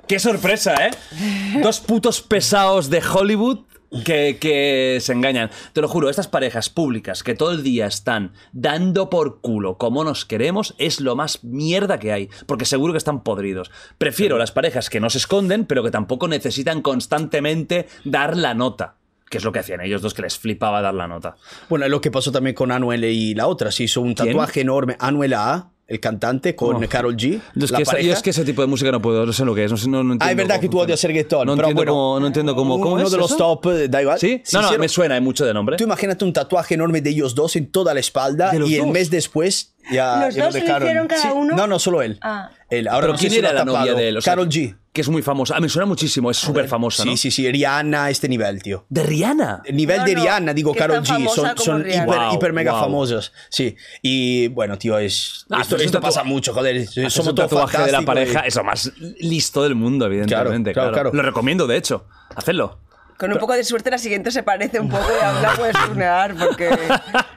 ¡Qué 0.08 0.20
sorpresa, 0.20 0.76
eh! 0.88 0.92
Dos 1.64 1.80
putos 1.80 2.22
pesados 2.22 2.90
de 2.90 3.02
Hollywood 3.02 3.62
que, 4.04 4.38
que 4.40 4.98
se 5.02 5.14
engañan. 5.14 5.50
Te 5.74 5.82
lo 5.82 5.88
juro, 5.88 6.10
estas 6.10 6.28
parejas 6.28 6.70
públicas 6.70 7.24
que 7.24 7.34
todo 7.34 7.52
el 7.52 7.64
día 7.64 7.88
están 7.88 8.34
dando 8.52 9.10
por 9.10 9.40
culo 9.42 9.78
como 9.78 10.04
nos 10.04 10.26
queremos 10.26 10.76
es 10.78 11.00
lo 11.00 11.16
más 11.16 11.44
mierda 11.44 11.98
que 11.98 12.12
hay, 12.12 12.30
porque 12.46 12.66
seguro 12.66 12.94
que 12.94 12.98
están 12.98 13.24
podridos. 13.24 13.72
Prefiero 13.98 14.38
las 14.38 14.52
parejas 14.52 14.90
que 14.90 15.00
no 15.00 15.10
se 15.10 15.18
esconden, 15.20 15.66
pero 15.66 15.82
que 15.84 15.92
tampoco 15.92 16.28
necesitan 16.28 16.82
constantemente 16.82 17.88
dar 18.04 18.36
la 18.38 18.54
nota. 18.54 18.96
Que 19.30 19.38
es 19.40 19.44
lo 19.44 19.52
que 19.52 19.60
hacían 19.60 19.82
ellos 19.82 20.02
dos, 20.02 20.14
que 20.14 20.22
les 20.22 20.38
flipaba 20.38 20.82
dar 20.82 20.94
la 20.94 21.08
nota. 21.08 21.36
Bueno, 21.68 21.86
es 21.86 21.92
lo 21.92 22.00
que 22.02 22.12
pasó 22.12 22.32
también 22.32 22.56
con 22.56 22.72
Anuel 22.72 23.04
y 23.06 23.34
la 23.34 23.48
otra. 23.48 23.72
Se 23.72 23.84
hizo 23.84 24.02
un 24.02 24.14
¿Quién? 24.14 24.28
tatuaje 24.30 24.62
enorme. 24.62 24.96
Anuel 25.00 25.34
A, 25.34 25.72
el 25.88 26.00
cantante, 26.00 26.56
con 26.56 26.84
Oh. 26.84 26.88
Carol 26.90 27.16
G. 27.16 27.40
Yo 27.56 27.66
es, 27.66 27.72
la 27.72 27.78
que 27.78 27.84
esa- 27.84 27.92
yo 27.94 27.98
pareja. 27.98 28.14
es 28.14 28.22
que 28.24 28.30
ese 28.32 28.44
tipo 28.46 28.62
de 28.62 28.68
música 28.68 28.92
no 28.92 29.02
puedo, 29.02 29.26
no 29.26 29.34
sé 29.34 29.44
lo 29.46 29.54
que 29.56 29.64
es. 29.66 29.72
No, 29.72 29.78
no, 29.78 30.04
no 30.04 30.14
entiendo 30.14 30.26
Ah, 30.26 30.32
es 30.32 30.38
verdad 30.38 30.60
que 30.60 30.70
tú 30.70 30.80
odias 30.80 31.04
el 31.04 31.10
reggaetón. 31.10 31.46
No 31.48 31.56
pero 31.56 31.68
entiendo 31.70 31.80
bueno, 31.80 31.92
cómo, 31.92 32.20
no 32.20 32.28
entiendo 32.28 32.56
cómo, 32.56 32.80
cómo 32.80 32.96
Uno 32.96 33.04
es 33.04 33.12
de 33.12 33.18
los 33.18 33.32
eso. 33.32 33.38
top, 33.38 33.68
eh, 33.72 33.88
da 33.88 34.02
igual. 34.02 34.20
¿Sí? 34.20 34.42
No, 34.54 34.62
no, 34.62 34.66
hicieron- 34.68 34.82
me 34.82 34.90
suena, 34.90 35.16
hay 35.16 35.22
mucho 35.22 35.46
de 35.46 35.54
nombre. 35.54 35.78
Tú 35.78 35.84
imagínate 35.84 36.24
un 36.26 36.34
tatuaje 36.34 36.74
enorme 36.76 37.02
de 37.02 37.10
ellos 37.12 37.36
dos 37.36 37.56
en 37.56 37.72
toda 37.72 37.94
la 37.94 38.00
espalda 38.00 38.52
¿De 38.52 38.60
los 38.60 38.70
y 38.70 38.78
el 38.78 38.88
mes 38.88 39.10
después 39.12 39.75
ya, 39.92 40.26
¿Los 40.26 40.36
ya 40.36 40.46
dos 40.46 40.54
se 40.54 40.60
lo 40.60 40.66
dejaron. 40.66 40.88
hicieron 40.88 41.08
cada 41.08 41.22
Sí. 41.22 41.28
uno? 41.34 41.56
No, 41.56 41.68
no, 41.68 41.80
solo 41.80 42.02
él. 42.02 42.18
Ah. 42.22 42.50
Él. 42.70 42.88
Ahora 42.88 43.02
Pero 43.02 43.14
no 43.14 43.18
sé 43.18 43.22
¿quién 43.22 43.32
si 43.34 43.42
lo 43.42 43.48
era 43.48 43.50
ha 43.50 43.54
la 43.60 43.66
novia 43.66 43.80
tapado. 43.82 43.98
de 43.98 44.08
él? 44.10 44.18
O 44.18 44.22
sea, 44.22 44.32
Carol 44.34 44.50
G. 44.50 44.76
Que 44.92 45.02
es 45.02 45.10
muy 45.10 45.22
famosa. 45.22 45.56
A 45.56 45.58
mí 45.60 45.64
me 45.64 45.70
suena 45.70 45.86
muchísimo, 45.86 46.32
es 46.32 46.38
súper 46.38 46.70
famosa, 46.70 47.04
Sí, 47.04 47.10
¿no? 47.10 47.18
sí, 47.18 47.30
sí. 47.30 47.52
Rihanna 47.52 48.06
a 48.06 48.10
este 48.10 48.30
nivel, 48.30 48.64
tío. 48.64 48.86
De 48.88 49.04
Rihanna. 49.04 49.62
El 49.66 49.76
nivel 49.76 49.98
No, 50.00 50.06
de 50.06 50.16
no, 50.16 50.22
Rihanna, 50.22 50.54
digo, 50.54 50.72
que 50.72 50.80
es 50.80 50.82
Carol 50.84 50.96
tan 51.04 51.06
G, 51.06 51.08
famosa 51.20 51.36
son, 51.36 51.50
como 51.50 51.66
son 51.66 51.84
Rihanna. 51.84 52.04
hiper, 52.06 52.20
Wow, 52.20 52.34
hiper 52.36 52.54
mega 52.54 52.72
wow. 52.72 52.82
famosas. 52.82 53.34
Sí. 53.50 53.76
Y 54.02 54.48
bueno, 54.48 54.78
tío, 54.78 54.98
es. 54.98 55.46
Ah, 55.50 55.60
esto 55.62 55.76
un 55.76 55.82
esto 55.82 55.98
tatua- 56.00 56.02
pasa 56.02 56.24
mucho, 56.24 56.54
joder. 56.54 56.78
Haces 56.78 57.12
Somos 57.14 57.28
un 57.32 57.36
todos 57.36 57.50
tatuaje 57.50 57.78
de 57.78 57.92
la 57.92 57.98
fantásticos 57.98 58.02
y- 58.04 58.06
pareja 58.06 58.40
es 58.48 58.56
lo 58.56 58.64
más 58.64 58.92
listo 59.20 59.64
del 59.64 59.76
mundo, 59.76 60.06
evidentemente. 60.06 60.72
Claro, 60.72 60.92
claro, 60.92 60.94
claro. 60.94 61.12
claro. 61.12 61.12
Lo 61.14 61.22
recomiendo, 61.24 61.68
de 61.68 61.76
hecho. 61.78 62.06
Hacedlo. 62.34 62.80
Con 63.18 63.32
un 63.32 63.40
poco 63.40 63.54
de 63.54 63.64
suerte 63.64 63.90
la 63.90 63.98
siguiente 63.98 64.30
se 64.32 64.44
parece 64.44 64.80
un 64.80 64.90
poco 64.90 65.06
y 65.20 65.24
habla 65.24 65.54
puedes 65.58 65.76
tunear 65.88 66.36
porque... 66.36 66.70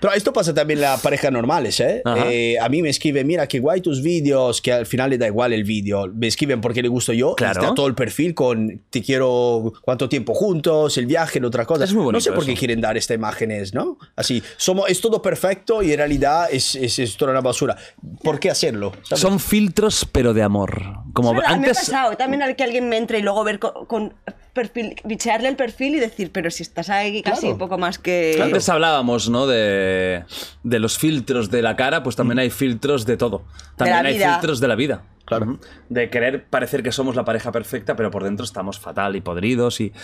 Pero 0.01 0.13
esto 0.13 0.33
pasa 0.33 0.53
también 0.53 0.79
en 0.79 0.83
las 0.83 1.01
parejas 1.01 1.31
normales, 1.31 1.79
¿eh? 1.81 2.03
Eh, 2.27 2.57
A 2.61 2.69
mí 2.69 2.83
me 2.83 2.89
escriben, 2.89 3.27
mira, 3.27 3.47
qué 3.47 3.61
guay 3.61 3.81
tus 3.81 4.03
vídeos, 4.03 4.61
que 4.61 4.73
al 4.73 4.87
final 4.87 5.11
le 5.11 5.19
da 5.19 5.27
igual 5.27 5.53
el 5.53 5.65
vídeo. 5.65 6.07
Me 6.13 6.27
escriben 6.27 6.61
porque 6.61 6.83
le 6.83 6.89
gusto 6.89 7.13
yo. 7.13 7.35
Claro. 7.37 7.61
está 7.63 7.75
todo 7.75 7.87
el 7.87 7.95
perfil 7.95 8.35
con 8.35 8.83
te 8.91 9.03
quiero 9.03 9.73
cuánto 9.83 10.09
tiempo 10.09 10.35
juntos, 10.35 10.97
el 10.99 11.07
viaje, 11.07 11.41
la 11.41 11.47
otra 11.49 11.65
cosa. 11.65 11.85
Es 11.85 11.93
muy 11.93 12.05
bonito 12.05 12.17
no 12.19 12.21
sé 12.21 12.33
por 12.33 12.45
qué 12.45 12.53
eso. 12.53 12.59
quieren 12.59 12.81
dar 12.81 12.97
estas 12.97 13.15
imágenes, 13.17 13.73
¿no? 13.75 13.99
Así, 14.17 14.43
somos, 14.57 14.89
es 14.91 15.01
todo 15.01 15.23
perfecto 15.23 15.83
y 15.83 15.93
en 15.93 15.99
realidad 15.99 16.49
es, 16.51 16.75
es, 16.75 16.99
es 16.99 17.17
toda 17.17 17.31
una 17.33 17.41
basura. 17.41 17.77
¿Por 18.23 18.41
qué 18.41 18.51
hacerlo? 18.51 18.93
¿Sabes? 19.03 19.21
Son 19.21 19.39
filtros, 19.39 20.07
pero 20.11 20.35
de 20.35 20.43
amor. 20.43 20.83
Como 21.13 21.31
Es 21.31 21.37
verdad, 21.37 21.51
me 21.51 21.55
ha 21.67 21.71
antes. 21.71 21.79
pasado 21.79 22.17
también 22.17 22.43
al 22.43 22.57
que 22.57 22.65
alguien 22.65 22.89
me 22.89 22.97
entre 22.97 23.19
y 23.19 23.23
luego 23.23 23.45
ver 23.45 23.59
con, 23.59 23.87
con 23.87 24.15
perfil, 24.53 24.97
bichearle 25.05 25.49
el 25.49 25.57
perfil 25.57 25.95
y 25.97 26.01
decir, 26.01 26.31
pero 26.33 26.51
si 26.51 26.63
estás 26.63 26.91
ahí 26.91 27.23
casi 27.23 27.41
Claro. 27.41 27.53
un 27.55 27.59
poco 27.59 27.79
más 27.79 27.99
que... 27.99 28.39
Antes 28.43 28.69
hablábamos, 28.69 29.29
¿no? 29.29 29.47
De, 29.47 30.25
de 30.63 30.79
los 30.79 30.99
filtros 30.99 31.51
de 31.51 31.63
la 31.63 31.77
cara, 31.77 32.03
pues 32.03 32.17
también 32.17 32.39
hay 32.39 32.51
filtros 32.51 33.07
de 33.07 33.17
todo. 33.17 33.45
También 33.77 34.03
la 34.03 34.09
hay 34.09 34.19
filtros 34.19 34.61
de 34.61 34.69
la 34.69 34.75
vida. 34.75 35.03
Claro. 35.25 35.59
De 35.91 36.09
querer 36.09 36.47
parecer 36.47 36.83
que 36.83 36.91
somos 36.91 37.15
la 37.15 37.23
pareja 37.25 37.53
perfecta, 37.53 37.95
pero 37.97 38.11
por 38.11 38.25
dentro 38.25 38.45
estamos 38.45 38.79
fatal 38.79 39.15
y 39.15 39.21
podridos 39.21 39.79
y. 39.81 39.91
ya 39.91 39.97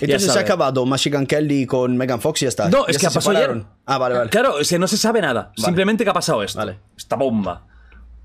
Entonces 0.00 0.32
se 0.32 0.38
ha 0.38 0.42
acabado 0.42 0.86
Machine 0.86 1.18
Gun 1.18 1.26
Kelly 1.26 1.66
con 1.66 1.98
Megan 1.98 2.18
Fox 2.22 2.40
y 2.40 2.44
ya 2.46 2.48
está. 2.48 2.70
No, 2.70 2.86
Ya 2.86 2.92
es 2.92 2.96
que 2.96 3.00
se 3.02 3.06
ha 3.08 3.10
pasado 3.10 3.36
ayer. 3.36 3.62
Ah, 3.84 3.98
vale, 3.98 4.14
vale. 4.16 4.30
Claro, 4.30 4.58
es 4.58 4.70
que 4.70 4.78
no 4.78 4.88
se 4.88 4.96
sabe 4.96 5.20
nada. 5.20 5.52
Simplemente 5.54 6.02
que 6.04 6.08
ha 6.08 6.14
pasado 6.14 6.42
esto. 6.42 6.58
Vale. 6.58 6.78
Esta 6.96 7.16
bomba. 7.16 7.66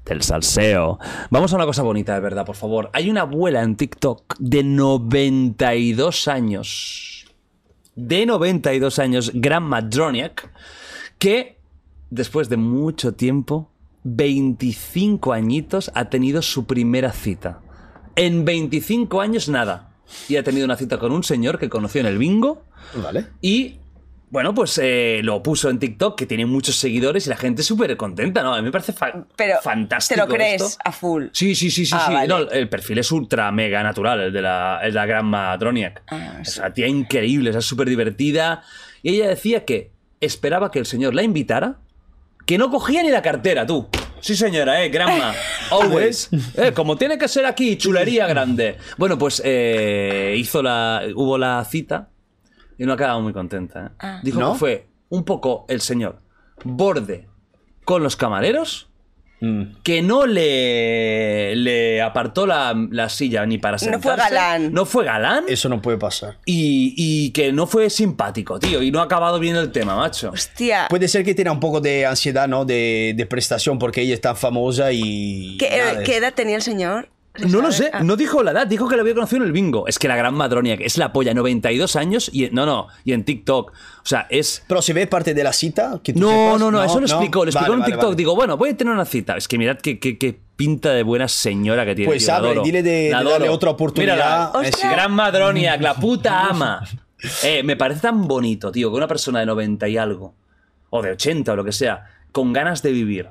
Del 0.06 0.22
salseo. 0.22 1.00
Vamos 1.32 1.52
a 1.52 1.56
una 1.56 1.66
cosa 1.66 1.82
bonita, 1.82 2.14
de 2.14 2.20
verdad, 2.20 2.46
por 2.46 2.56
favor. 2.56 2.90
Hay 2.94 3.10
una 3.10 3.22
abuela 3.22 3.64
en 3.64 3.76
TikTok 3.76 4.36
de 4.38 4.64
92 4.64 6.28
años. 6.28 7.26
De 7.96 8.26
92 8.26 9.00
años, 9.00 9.32
Grandma 9.34 9.82
Droniak, 9.82 10.52
que 11.18 11.58
después 12.10 12.50
de 12.50 12.58
mucho 12.58 13.14
tiempo, 13.14 13.72
25 14.04 15.34
añitos, 15.34 15.92
ha 15.96 16.10
tenido 16.10 16.42
su 16.42 16.66
primera 16.66 17.12
cita. 17.12 17.62
En 18.16 18.46
25 18.46 19.22
años, 19.22 19.50
nada. 19.50 19.90
Y 20.30 20.36
ha 20.36 20.44
tenido 20.44 20.66
una 20.66 20.78
cita 20.78 21.00
con 21.00 21.12
un 21.12 21.24
señor 21.24 21.58
que 21.58 21.70
conoció 21.70 22.02
en 22.02 22.08
el 22.08 22.18
bingo. 22.18 22.64
Vale. 23.02 23.26
Y 23.42 23.80
bueno, 24.36 24.54
pues 24.54 24.78
eh, 24.84 25.22
lo 25.24 25.42
puso 25.42 25.70
en 25.70 25.80
TikTok, 25.80 26.18
que 26.18 26.26
tiene 26.26 26.46
muchos 26.46 26.76
seguidores 26.76 27.26
y 27.26 27.30
la 27.30 27.38
gente 27.38 27.64
súper 27.64 27.96
contenta, 27.96 28.44
¿no? 28.44 28.54
A 28.54 28.58
mí 28.58 28.64
me 28.64 28.72
parece 28.72 28.92
fa- 28.92 29.26
Pero 29.38 29.56
fantástico. 29.64 30.22
te 30.22 30.28
lo 30.28 30.34
crees 30.34 30.62
esto. 30.62 30.78
a 30.84 30.92
full. 30.92 31.28
Sí, 31.32 31.56
sí, 31.56 31.72
sí, 31.72 31.86
sí. 31.86 31.96
Ah, 31.98 32.04
sí. 32.08 32.14
vale. 32.14 32.28
No, 32.28 32.38
el 32.52 32.68
perfil 32.68 32.98
es 32.98 33.10
ultra 33.14 33.50
mega 33.54 33.82
natural, 33.82 34.20
el 34.20 34.34
de 34.34 34.42
la, 34.42 34.80
el 34.84 34.92
de 34.92 34.96
la 34.96 35.06
gran 35.06 35.26
Madroniak. 35.28 36.04
Ah, 36.12 36.40
Es 36.42 36.58
una 36.58 36.74
tía 36.74 36.88
increíble, 36.88 37.50
es 37.58 37.64
súper 37.66 37.88
divertida. 37.88 38.62
Y 39.02 39.16
ella 39.16 39.30
decía 39.30 39.64
que 39.64 39.92
esperaba 40.20 40.70
que 40.70 40.80
el 40.80 40.86
señor 40.86 41.16
la 41.16 41.24
invitara, 41.24 41.78
que 42.46 42.58
no 42.58 42.70
cogía 42.70 43.04
ni 43.04 43.10
la 43.12 43.22
cartera, 43.22 43.66
tú. 43.66 43.88
Sí, 44.20 44.36
señora, 44.36 44.84
eh, 44.84 44.90
grandma. 44.90 45.34
Always. 45.72 46.30
Eh, 46.58 46.74
como 46.74 46.98
tiene 46.98 47.18
que 47.18 47.28
ser 47.28 47.46
aquí, 47.46 47.78
chulería 47.78 48.28
grande. 48.28 48.78
Bueno, 48.98 49.18
pues 49.18 49.42
eh, 49.46 50.36
hizo 50.38 50.62
la. 50.62 51.04
Hubo 51.16 51.38
la 51.38 51.64
cita 51.66 52.10
y 52.78 52.86
no 52.86 52.94
ha 52.94 52.98
quedado 52.98 53.22
muy 53.22 53.34
contenta. 53.34 53.86
¿eh? 53.88 53.90
Ah. 54.00 54.20
Dijo 54.24 54.40
¿No? 54.40 54.54
que 54.54 54.60
fue 54.60 54.88
un 55.10 55.24
poco 55.24 55.66
el 55.70 55.82
señor 55.82 56.22
borde 56.64 57.28
con 57.84 58.02
los 58.04 58.16
camareros 58.16 58.90
Mm. 59.42 59.82
que 59.84 60.02
no 60.02 60.26
le, 60.26 61.58
le 61.58 62.02
apartó 62.02 62.48
la, 62.48 62.74
la 62.90 63.10
silla 63.10 63.46
ni 63.46 63.58
para 63.58 63.74
No 63.74 63.80
sentarse. 63.80 64.02
fue 64.08 64.16
galán. 64.16 64.74
No 64.74 64.86
fue 64.86 65.04
galán. 65.04 65.44
Eso 65.50 65.68
no 65.68 65.82
puede 65.82 65.98
pasar. 65.98 66.38
Y, 66.46 66.94
y 66.98 67.32
que 67.32 67.52
no 67.52 67.68
fue 67.68 67.90
simpático, 67.90 68.58
tío. 68.60 68.82
Y 68.82 68.92
no 68.92 69.02
ha 69.02 69.04
acabado 69.04 69.38
bien 69.38 69.58
el 69.58 69.74
tema, 69.74 69.98
macho. 69.98 70.32
Hostia. 70.32 70.88
Puede 70.90 71.10
ser 71.10 71.26
que 71.26 71.36
tenga 71.36 71.52
un 71.52 71.60
poco 71.60 71.82
de 71.82 72.06
ansiedad, 72.06 72.48
¿no? 72.48 72.64
De, 72.64 73.14
de 73.16 73.26
prestación 73.26 73.78
porque 73.78 74.02
ella 74.02 74.14
es 74.14 74.22
tan 74.22 74.38
famosa 74.38 74.94
y... 74.94 75.58
¿Qué, 75.60 75.70
nada, 75.78 76.04
qué 76.04 76.16
edad 76.16 76.34
tenía 76.34 76.56
el 76.56 76.62
señor? 76.62 77.10
No 77.48 77.62
lo 77.62 77.72
sé, 77.72 77.86
sabe? 77.86 77.92
Ah. 77.94 78.04
no 78.04 78.16
dijo 78.16 78.42
la 78.44 78.52
edad, 78.52 78.68
dijo 78.68 78.88
que 78.88 78.96
lo 78.96 79.02
había 79.02 79.14
conocido 79.14 79.42
en 79.42 79.48
el 79.48 79.52
bingo. 79.52 79.88
Es 79.88 80.00
que 80.00 80.08
la 80.08 80.16
gran 80.16 80.34
Madronia, 80.34 80.78
que 80.78 80.86
es 80.86 80.98
la 80.98 81.12
polla, 81.14 81.34
92 81.34 81.96
años 81.96 82.30
y 82.34 82.50
no, 82.52 82.66
no, 82.66 82.88
y 83.04 83.14
en 83.14 83.24
TikTok. 83.24 83.72
O 83.72 84.06
sea, 84.08 84.28
es 84.30 84.64
Pero 84.68 84.82
se 84.82 84.94
ve 84.94 85.08
parte 85.08 85.34
de 85.34 85.44
la 85.44 85.54
cita. 85.54 86.00
Que 86.04 86.14
tú 86.14 86.20
No, 86.20 86.30
sepas? 86.30 86.60
no, 86.60 86.72
no, 86.72 86.84
eso 86.84 87.00
lo 87.00 87.06
explicó. 87.06 87.44
Lo 87.46 87.50
explicó 87.52 87.72
Vale, 87.72 87.74
en 87.74 87.80
vale, 87.82 87.92
TikTok. 87.94 88.04
vale. 88.10 88.16
Digo, 88.16 88.36
bueno, 88.36 88.58
voy 88.58 88.70
a 88.70 88.78
tener 88.78 88.94
una 88.94 89.06
cita. 89.06 89.36
Es 89.38 89.48
que 89.48 89.58
mirad 89.58 89.78
qué, 89.78 90.00
qué- 90.00 90.18
qué 90.18 90.40
pinta 90.56 90.92
de 90.92 91.04
buena 91.04 91.28
señora 91.28 91.86
que 91.86 91.96
tiene. 91.96 92.10
Pues 92.12 92.26
la 92.28 92.38
adoro. 92.38 92.64
dile 92.64 92.82
de- 92.84 93.10
La 93.12 93.24
de 93.24 93.30
darle 93.30 93.50
otra 93.50 93.72
oportunidad. 93.72 94.14
Mírala. 94.16 94.52
Hostia. 94.54 94.92
Gran 94.92 95.12
Madronia, 95.12 95.78
la 95.78 95.94
puta 95.96 96.46
ama. 96.50 96.82
Eh, 97.44 97.64
me 97.64 97.76
parece 97.76 98.02
tan 98.02 98.28
bonito, 98.28 98.72
tío, 98.72 98.90
que 98.92 98.98
una 98.98 99.08
persona 99.08 99.40
de 99.40 99.46
90 99.48 99.88
y 99.88 99.98
algo, 99.98 100.36
o 100.92 101.02
de 101.02 101.12
80 101.12 101.54
o 101.54 101.56
lo 101.56 101.64
que 101.64 101.72
sea, 101.72 102.06
con 102.32 102.54
ganas 102.54 102.84
de 102.84 102.92
vivir. 102.92 103.30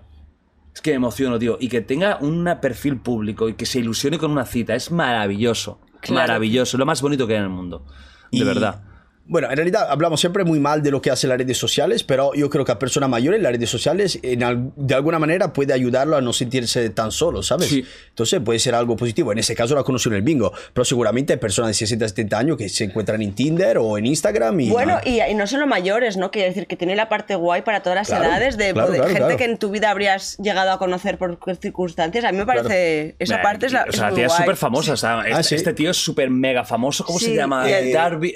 Es 0.75 0.81
que 0.81 0.91
me 0.91 0.97
emociono, 0.97 1.39
tío. 1.39 1.57
Y 1.61 1.69
que 1.69 1.81
tenga 1.81 2.19
un 2.21 2.49
perfil 2.61 2.99
público 2.99 3.49
y 3.49 3.55
que 3.55 3.65
se 3.67 3.79
ilusione 3.79 4.19
con 4.19 4.31
una 4.33 4.45
cita. 4.45 4.75
Es 4.75 4.91
maravilloso. 4.91 5.79
Claro. 6.01 6.21
Maravilloso. 6.27 6.77
Lo 6.79 6.85
más 6.87 7.01
bonito 7.01 7.27
que 7.27 7.35
hay 7.35 7.39
en 7.39 7.45
el 7.45 7.51
mundo. 7.51 7.87
De 8.33 8.39
Y- 8.39 8.45
verdad. 8.45 8.83
Bueno, 9.27 9.49
en 9.51 9.57
realidad 9.57 9.87
hablamos 9.89 10.21
siempre 10.21 10.45
muy 10.45 10.61
mal 10.61 10.83
de 10.83 10.91
lo 10.91 11.01
que 11.01 11.11
hacen 11.11 11.31
las 11.31 11.39
redes 11.39 11.57
sociales, 11.57 12.05
pero 12.05 12.35
yo 12.35 12.51
creo 12.51 12.65
que 12.65 12.73
a 12.73 12.79
personas 12.79 13.09
mayores 13.09 13.41
las 13.41 13.53
redes 13.53 13.71
sociales 13.71 14.19
en 14.23 14.43
al- 14.43 14.71
de 14.77 14.95
alguna 14.95 15.19
manera 15.19 15.53
puede 15.55 15.73
ayudarlo 15.73 16.17
a 16.17 16.21
no 16.21 16.35
sentirse 16.35 16.91
tan 16.91 17.11
solo, 17.11 17.43
¿sabes? 17.43 17.69
Sí. 17.69 17.85
Entonces 18.11 18.41
puede 18.45 18.59
ser 18.59 18.75
algo 18.75 18.97
positivo. 18.97 19.33
En 19.33 19.39
ese 19.39 19.55
caso 19.55 19.75
la 19.75 19.83
conoció 19.83 20.11
en 20.11 20.17
el 20.17 20.23
bingo, 20.23 20.53
pero 20.75 20.85
seguramente 20.85 21.33
hay 21.33 21.39
personas 21.39 21.69
de 21.71 21.75
60, 21.75 22.07
70 22.09 22.39
años 22.39 22.57
que 22.59 22.69
se 22.69 22.85
encuentran 22.85 23.23
en 23.23 23.35
Tinder 23.35 23.79
o 23.79 23.97
en 23.97 24.05
Instagram 24.07 24.61
y... 24.61 24.69
Bueno, 24.69 25.01
y, 25.07 25.23
y 25.23 25.35
no 25.35 25.47
solo 25.47 25.67
mayores, 25.67 26.19
¿no? 26.19 26.31
Quiere 26.31 26.49
decir 26.49 26.67
que 26.67 26.77
tiene 26.77 26.95
la 26.95 27.09
parte 27.09 27.35
guay 27.35 27.63
para 27.63 27.83
todas 27.83 27.97
las 27.97 28.09
Claro, 28.09 28.25
edades 28.27 28.59
de 28.59 28.73
claro, 28.75 28.89
claro, 28.93 29.05
gente 29.05 29.19
claro. 29.21 29.37
que 29.39 29.45
en 29.45 29.57
tu 29.59 29.71
vida 29.71 29.91
habrías 29.91 30.37
llegado 30.37 30.71
a 30.71 30.79
conocer 30.79 31.17
por 31.17 31.39
circunstancias. 31.63 32.25
A 32.27 32.31
mí 32.33 32.37
me 32.37 32.47
parece 32.47 33.17
esa 33.19 33.41
parte 33.41 33.67
es 33.67 33.73
la 33.73 33.85
O 33.85 33.89
es 33.89 33.97
sea, 33.97 34.11
la 34.11 34.15
tía 34.17 34.27
es 34.27 34.33
súper 34.35 34.57
famosa. 34.57 34.93
o 34.93 34.97
sea, 34.99 35.21
Ah, 35.21 35.29
este, 35.31 35.43
sí. 35.45 35.55
este 35.55 35.73
tío 35.73 35.91
es 35.91 35.97
súper 35.97 36.29
mega 36.29 36.63
famoso. 36.65 37.05
¿Cómo 37.07 37.19
se 37.19 37.27
Sí, 37.27 37.35
llama? 37.35 37.71
eh, 37.71 37.91
Darby. 37.93 38.35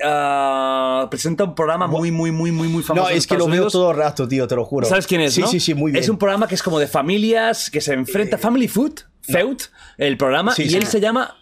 Presenta 1.11 1.45
un 1.45 1.55
programa 1.55 1.87
muy, 1.87 2.11
muy, 2.11 2.31
muy, 2.31 2.53
muy, 2.53 2.69
muy 2.69 2.83
famoso. 2.83 3.09
no, 3.09 3.15
es 3.15 3.27
que 3.27 3.37
lo 3.37 3.47
veo 3.47 3.69
todo 3.69 3.91
el 3.91 3.97
rato, 3.97 4.27
tío, 4.27 4.47
te 4.47 4.57
lo 4.57 4.65
juro. 4.65 4.87
¿Sabes 4.87 5.07
quién 5.07 5.21
es? 5.21 5.35
Sí, 5.35 5.41
no? 5.41 5.47
sí, 5.47 5.61
sí, 5.61 5.75
muy 5.75 5.93
bien. 5.93 6.03
Es 6.03 6.09
un 6.09 6.19
programa 6.19 6.47
que 6.47 6.55
es 6.55 6.63
como 6.63 6.79
de 6.79 6.87
familias 6.87 7.71
que 7.71 7.81
se 7.81 7.93
enfrenta. 7.95 8.39
Family 8.39 8.69
Food, 8.69 9.01
Feud, 9.23 9.59
el 9.97 10.17
programa. 10.17 10.55
Sí, 10.55 10.65
y 10.65 10.71
sí. 10.71 10.77
él 10.77 10.87
se 10.87 11.01
llama. 11.01 11.37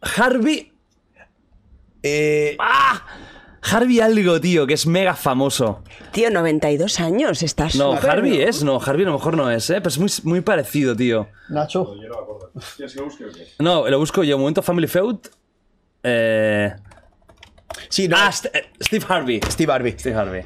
Harvey. 0.00 0.72
Eh, 2.02 2.56
¡Ah! 2.60 3.04
Harvey 3.68 4.00
algo, 4.00 4.40
tío, 4.40 4.66
que 4.66 4.74
es 4.74 4.86
mega 4.86 5.14
famoso. 5.14 5.82
Tío, 6.12 6.30
92 6.30 7.00
años, 7.00 7.42
estás 7.42 7.74
No, 7.74 7.94
Harvey 7.94 8.38
¿no? 8.38 8.44
es, 8.44 8.62
no, 8.62 8.80
Harvey 8.80 9.04
a 9.04 9.08
lo 9.08 9.14
mejor 9.14 9.36
no 9.36 9.50
es, 9.50 9.68
¿eh? 9.70 9.80
Pero 9.80 9.88
es 9.88 9.98
muy, 9.98 10.10
muy 10.22 10.40
parecido, 10.40 10.94
tío. 10.94 11.28
Nacho. 11.48 11.96
¿Quieres 12.76 12.94
que 12.94 13.00
lo 13.00 13.06
busque 13.06 13.24
o 13.24 13.32
qué? 13.32 13.48
No, 13.58 13.88
lo 13.88 13.98
busco 13.98 14.22
yo. 14.22 14.36
Un 14.36 14.42
momento, 14.42 14.62
Family 14.62 14.86
Feud. 14.86 15.18
Eh. 16.02 16.74
Sí, 17.88 18.08
no, 18.08 18.16
Ah, 18.18 18.28
St- 18.30 18.50
eh, 18.56 18.64
Steve 18.82 19.04
Harvey. 19.08 19.40
Steve 19.50 19.72
Harvey. 19.72 19.92
Steve 19.98 20.16
Harvey. 20.16 20.42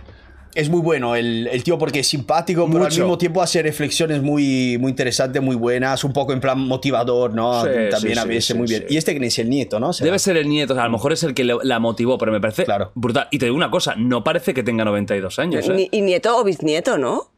Es 0.53 0.69
muy 0.69 0.81
bueno 0.81 1.15
el, 1.15 1.47
el 1.47 1.63
tío 1.63 1.79
porque 1.79 2.01
es 2.01 2.09
simpático, 2.09 2.67
pero 2.69 2.85
al 2.85 2.91
mismo 2.91 3.17
tiempo 3.17 3.41
hace 3.41 3.63
reflexiones 3.63 4.21
muy, 4.21 4.79
muy 4.81 4.91
interesantes, 4.91 5.41
muy 5.41 5.55
buenas, 5.55 6.03
un 6.03 6.13
poco 6.13 6.33
en 6.33 6.41
plan 6.41 6.59
motivador, 6.59 7.33
¿no? 7.33 7.63
Sí, 7.63 7.69
También 7.89 8.15
sí, 8.15 8.21
a 8.21 8.25
veces 8.25 8.45
sí, 8.47 8.55
muy 8.55 8.67
bien. 8.67 8.85
sí. 8.89 8.95
Y 8.95 8.97
este 8.97 9.17
que 9.17 9.25
es 9.25 9.39
el 9.39 9.49
nieto, 9.49 9.79
¿no? 9.79 9.93
Será. 9.93 10.07
Debe 10.07 10.19
ser 10.19 10.37
el 10.37 10.49
nieto, 10.49 10.73
o 10.73 10.77
sea, 10.77 10.83
a 10.83 10.87
lo 10.87 10.93
mejor 10.93 11.13
es 11.13 11.23
el 11.23 11.35
que 11.35 11.45
la 11.45 11.79
motivó, 11.79 12.19
pero 12.19 12.33
me 12.33 12.41
parece 12.41 12.65
Claro. 12.65 12.91
brutal. 12.97 13.29
Y 13.31 13.39
te 13.39 13.45
digo 13.47 13.57
una 13.57 13.71
cosa, 13.71 13.95
no 13.97 14.25
parece 14.25 14.53
que 14.53 14.65
tenga 14.65 14.85
92 14.85 15.39
años, 15.39 15.69
¿eh? 15.69 15.89
Y 15.93 16.01
nieto 16.03 16.37
o 16.37 16.43
bisnieto, 16.43 16.99
¿no? 16.99 17.31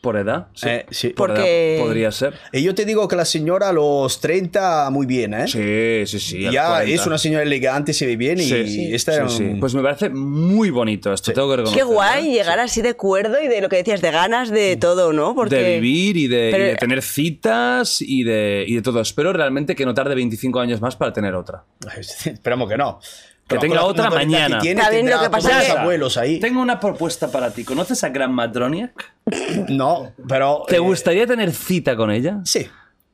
Por 0.00 0.16
edad, 0.16 0.46
sí. 0.54 0.68
Eh, 0.68 0.86
sí. 0.90 1.08
Por 1.08 1.30
Porque- 1.30 1.74
edad 1.76 1.84
podría 1.84 2.12
ser. 2.12 2.34
Y 2.52 2.62
yo 2.62 2.72
te 2.74 2.84
digo 2.84 3.08
que 3.08 3.16
la 3.16 3.24
señora 3.24 3.70
a 3.70 3.72
los 3.72 4.20
30 4.20 4.88
muy 4.90 5.06
bien, 5.06 5.34
¿eh? 5.34 5.48
Sí, 5.48 6.06
sí, 6.06 6.20
sí. 6.20 6.40
ya 6.42 6.68
40. 6.68 6.94
es 6.94 7.06
una 7.06 7.18
señora 7.18 7.42
elegante, 7.42 7.92
se 7.92 8.06
ve 8.06 8.16
bien 8.16 8.38
y 8.38 8.42
Sí, 8.44 8.90
esta 8.94 9.12
sí, 9.12 9.18
era 9.18 9.28
sí. 9.28 9.42
un- 9.42 9.60
Pues 9.60 9.74
me 9.74 9.82
parece 9.82 10.08
muy 10.08 10.70
bonito 10.70 11.12
esto, 11.12 11.32
tengo 11.32 11.50
que 11.50 11.56
reconocer. 11.56 11.78
Qué 11.78 11.84
guay 11.84 12.28
¿eh? 12.28 12.32
llegar 12.32 12.60
así 12.60 12.80
de 12.80 12.94
cuerdo 12.94 13.42
y 13.42 13.48
de 13.48 13.60
lo 13.60 13.68
que 13.68 13.76
decías, 13.76 14.00
de 14.00 14.10
ganas 14.12 14.50
de 14.50 14.76
todo, 14.76 15.12
¿no? 15.12 15.34
Porque... 15.34 15.56
De 15.56 15.80
vivir 15.80 16.16
y 16.16 16.28
de, 16.28 16.48
y 16.48 16.52
Pero- 16.52 16.64
de 16.64 16.76
tener 16.76 17.02
citas 17.02 18.00
y 18.00 18.22
de, 18.22 18.64
y 18.68 18.76
de 18.76 18.82
todo. 18.82 19.00
Espero 19.00 19.32
realmente 19.32 19.74
que 19.74 19.84
no 19.84 19.94
tarde 19.94 20.14
25 20.14 20.60
años 20.60 20.80
más 20.80 20.94
para 20.94 21.12
tener 21.12 21.34
otra. 21.34 21.64
Esperamos 21.98 22.68
que 22.68 22.76
no. 22.76 23.00
Que 23.48 23.56
Pero 23.56 23.60
tenga 23.62 23.84
otra 23.84 24.04
naturalidad 24.04 24.60
que 24.60 24.74
mañana. 24.74 24.90
tiene, 24.90 25.10
lo 25.10 25.20
que 25.22 25.30
pasa 25.30 25.80
abuelos 25.80 26.18
ahí. 26.18 26.38
Tengo 26.38 26.60
una 26.60 26.78
propuesta 26.78 27.28
para 27.28 27.50
ti. 27.50 27.64
¿Conoces 27.64 28.04
a 28.04 28.10
Gran 28.10 28.30
Madroniak? 28.32 29.14
No, 29.68 30.12
pero... 30.28 30.64
¿Te 30.68 30.76
eh, 30.76 30.80
gustaría 30.80 31.26
tener 31.26 31.52
cita 31.52 31.96
con 31.96 32.10
ella? 32.10 32.40
Sí, 32.44 32.68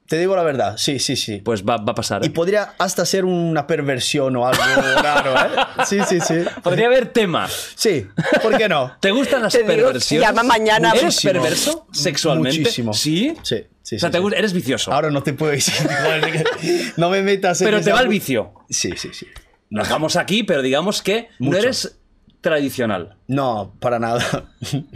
te 0.07 0.19
digo 0.19 0.37
la 0.37 0.43
verdad, 0.43 0.77
sí, 0.77 0.99
sí, 0.99 1.17
sí. 1.17 1.41
Pues 1.43 1.65
va, 1.65 1.79
va 1.79 1.93
a 1.93 1.95
pasar. 1.95 2.23
¿eh? 2.23 2.27
Y 2.27 2.31
podría 2.31 2.75
hasta 2.79 3.07
ser 3.07 3.25
una 3.25 3.67
perversión 3.67 4.37
o 4.37 4.47
algo 4.47 4.63
raro, 5.03 5.35
¿eh? 5.35 5.85
Sí, 5.87 5.99
sí, 6.07 6.21
sí. 6.21 6.45
Podría 6.63 6.87
haber 6.87 7.07
tema. 7.07 7.49
Sí, 7.75 8.07
¿por 8.43 8.59
qué 8.59 8.69
no? 8.69 8.93
¿Te 9.01 9.13
gustan 9.13 9.43
las 9.43 9.53
Te 9.53 9.63
digo, 9.63 9.87
perversiones? 9.87 10.29
llama 10.29 10.43
mañana. 10.43 10.91
¿Eres 10.91 11.05
Muchísimo. 11.05 11.33
perverso 11.33 11.87
sexualmente? 11.91 12.59
Muchísimo. 12.59 12.93
¿Sí? 12.93 13.35
Sí, 13.43 13.67
sí, 13.83 13.97
O 13.97 13.99
sea, 13.99 14.11
sí, 14.11 14.19
te 14.19 14.19
sí. 14.19 14.35
eres 14.37 14.53
vicioso. 14.53 14.93
Ahora 14.93 15.11
no 15.11 15.23
te 15.23 15.33
puedo 15.33 15.53
decir. 15.53 15.75
no 16.99 17.09
me 17.09 17.23
metas 17.23 17.63
en 17.63 17.65
pero 17.67 17.81
te 17.81 17.91
va 17.91 18.01
el 18.01 18.09
vicio. 18.09 18.53
Sí, 18.69 18.93
sí, 18.97 19.09
sí. 19.13 19.27
Nos 19.71 19.89
vamos 19.89 20.17
aquí, 20.17 20.43
pero 20.45 20.63
digamos 20.63 21.03
que 21.03 21.29
no 21.39 21.47
Mucho. 21.47 21.59
eres 21.59 21.99
tradicional. 22.41 23.17
No, 23.27 23.75
para 23.81 23.99
nada. 23.99 24.51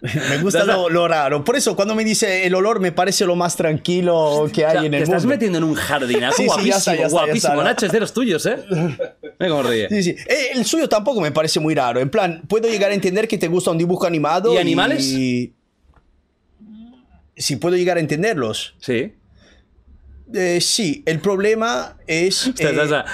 me 0.00 0.38
gusta 0.42 0.64
lo, 0.64 0.88
lo 0.90 1.06
raro. 1.06 1.44
Por 1.44 1.54
eso, 1.56 1.76
cuando 1.76 1.94
me 1.94 2.04
dice 2.04 2.44
el 2.46 2.54
olor, 2.56 2.80
me 2.80 2.90
parece 2.92 3.24
lo 3.24 3.36
más 3.36 3.54
tranquilo 3.56 4.50
que 4.52 4.64
hay 4.66 4.70
O 4.76 4.80
sea, 4.80 4.84
en 4.86 4.90
te 4.90 4.96
el 4.96 5.02
estás 5.04 5.22
mundo. 5.22 5.34
metiendo 5.34 5.58
en 5.58 5.64
un 5.64 5.74
jardinazo 5.74 6.36
Sí, 6.42 6.42
sí, 6.42 6.48
ya 6.48 6.54
guapísimo, 6.54 6.76
está, 6.76 6.94
ya 6.96 7.06
está, 7.06 7.08
ya 7.08 7.08
guapísimo. 7.08 7.52
está. 7.54 7.64
Nacho, 7.64 7.86
es 7.86 7.92
de 7.92 8.00
los 8.00 8.12
tuyos, 8.12 8.46
¿eh? 8.46 8.56
Cómo 9.38 9.62
ríe. 9.62 9.88
Sí, 9.90 10.02
sí. 10.02 10.10
Eh, 10.28 10.48
el 10.54 10.64
suyo 10.64 10.88
tampoco 10.88 11.20
me 11.20 11.30
parece 11.30 11.60
muy 11.60 11.74
raro. 11.74 12.00
En 12.00 12.10
plan, 12.10 12.42
puedo 12.48 12.68
llegar 12.68 12.90
a 12.90 12.94
entender 12.94 13.28
que 13.28 13.38
te 13.38 13.46
gusta 13.48 13.70
un 13.70 13.78
dibujo 13.78 14.04
animado. 14.06 14.52
¿Y 14.52 14.58
animales? 14.58 15.04
Sí, 17.36 17.56
puedo 17.56 17.76
llegar 17.76 17.96
a 17.98 18.00
entenderlos. 18.00 18.74
Sí. 18.80 19.12
Eh, 20.34 20.60
sí, 20.60 21.02
el 21.06 21.20
problema 21.20 21.96
es. 22.06 22.46
Eh, 22.58 22.62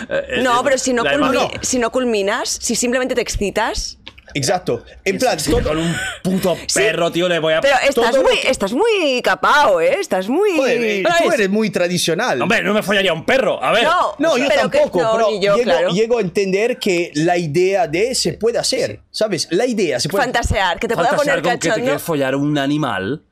eh, 0.09 0.41
No, 0.43 0.63
pero 0.65 0.79
si 0.79 0.93
no, 0.93 1.05
culmi- 1.05 1.35
imagen- 1.35 1.59
si 1.63 1.79
no 1.79 1.91
culminas, 1.93 2.49
si 2.61 2.75
simplemente 2.75 3.15
te 3.15 3.21
excitas... 3.21 3.99
exacto. 4.35 4.83
En 5.05 5.19
plan, 5.19 5.39
Sí, 5.39 5.51
todo- 5.51 5.63
con 5.63 5.77
un 5.79 5.95
puto 6.23 6.57
Sí, 6.67 6.81
perro, 6.81 7.13
tío, 7.13 7.29
le 7.29 7.39
voy 7.39 7.53
a... 7.53 7.61
Pero 7.61 7.77
estás 7.87 8.13
todo 8.13 8.23
muy, 8.23 8.37
que- 8.39 8.49
estás 8.49 8.73
muy 8.73 9.21
capao, 9.23 9.81
¿eh? 9.83 9.97
Estás 10.01 10.29
muy... 10.29 10.57
Joder, 10.57 10.81
eh, 10.83 11.03
Pero 11.05 11.15
tú 11.23 11.29
es- 11.29 11.35
eres 11.35 11.51
muy 11.51 11.69
tradicional. 11.71 12.41
Hombre, 12.41 12.63
no 12.63 12.73
me 12.73 12.83
follaría 12.83 13.13
un 13.13 13.27
perro. 13.27 13.63
A 13.63 13.73
ver. 13.73 13.85
No, 13.85 14.15
No, 14.19 14.39
yo 14.39 14.47
pero 14.49 14.71
que- 14.71 14.79
tampoco, 14.79 15.03
no, 15.03 15.13
pero 15.17 15.31
yo, 15.41 15.57
llego, 15.57 15.63
claro. 15.65 15.89
llego 15.91 16.19
a 16.19 16.21
entender 16.23 16.79
que 16.79 17.11
la 17.15 17.37
idea 17.37 17.87
de 17.89 18.15
se 18.15 18.33
puede 18.33 18.59
hacer, 18.59 19.01
¿sabes? 19.11 19.49
La 19.51 19.67
idea 19.67 20.01
se 20.01 20.09
puede 20.09 20.25
Fantasear, 20.25 20.79
que 20.79 20.89
te 20.89 20.95
pueda 20.95 21.09
Fantasear 21.11 21.37
poner 21.43 21.43
con 21.43 21.53
que 21.53 21.59
te 21.59 21.69
cachondo. 21.69 21.85
quieres 21.85 22.03
follar 22.03 22.35
un 22.37 22.57
animal. 22.57 23.23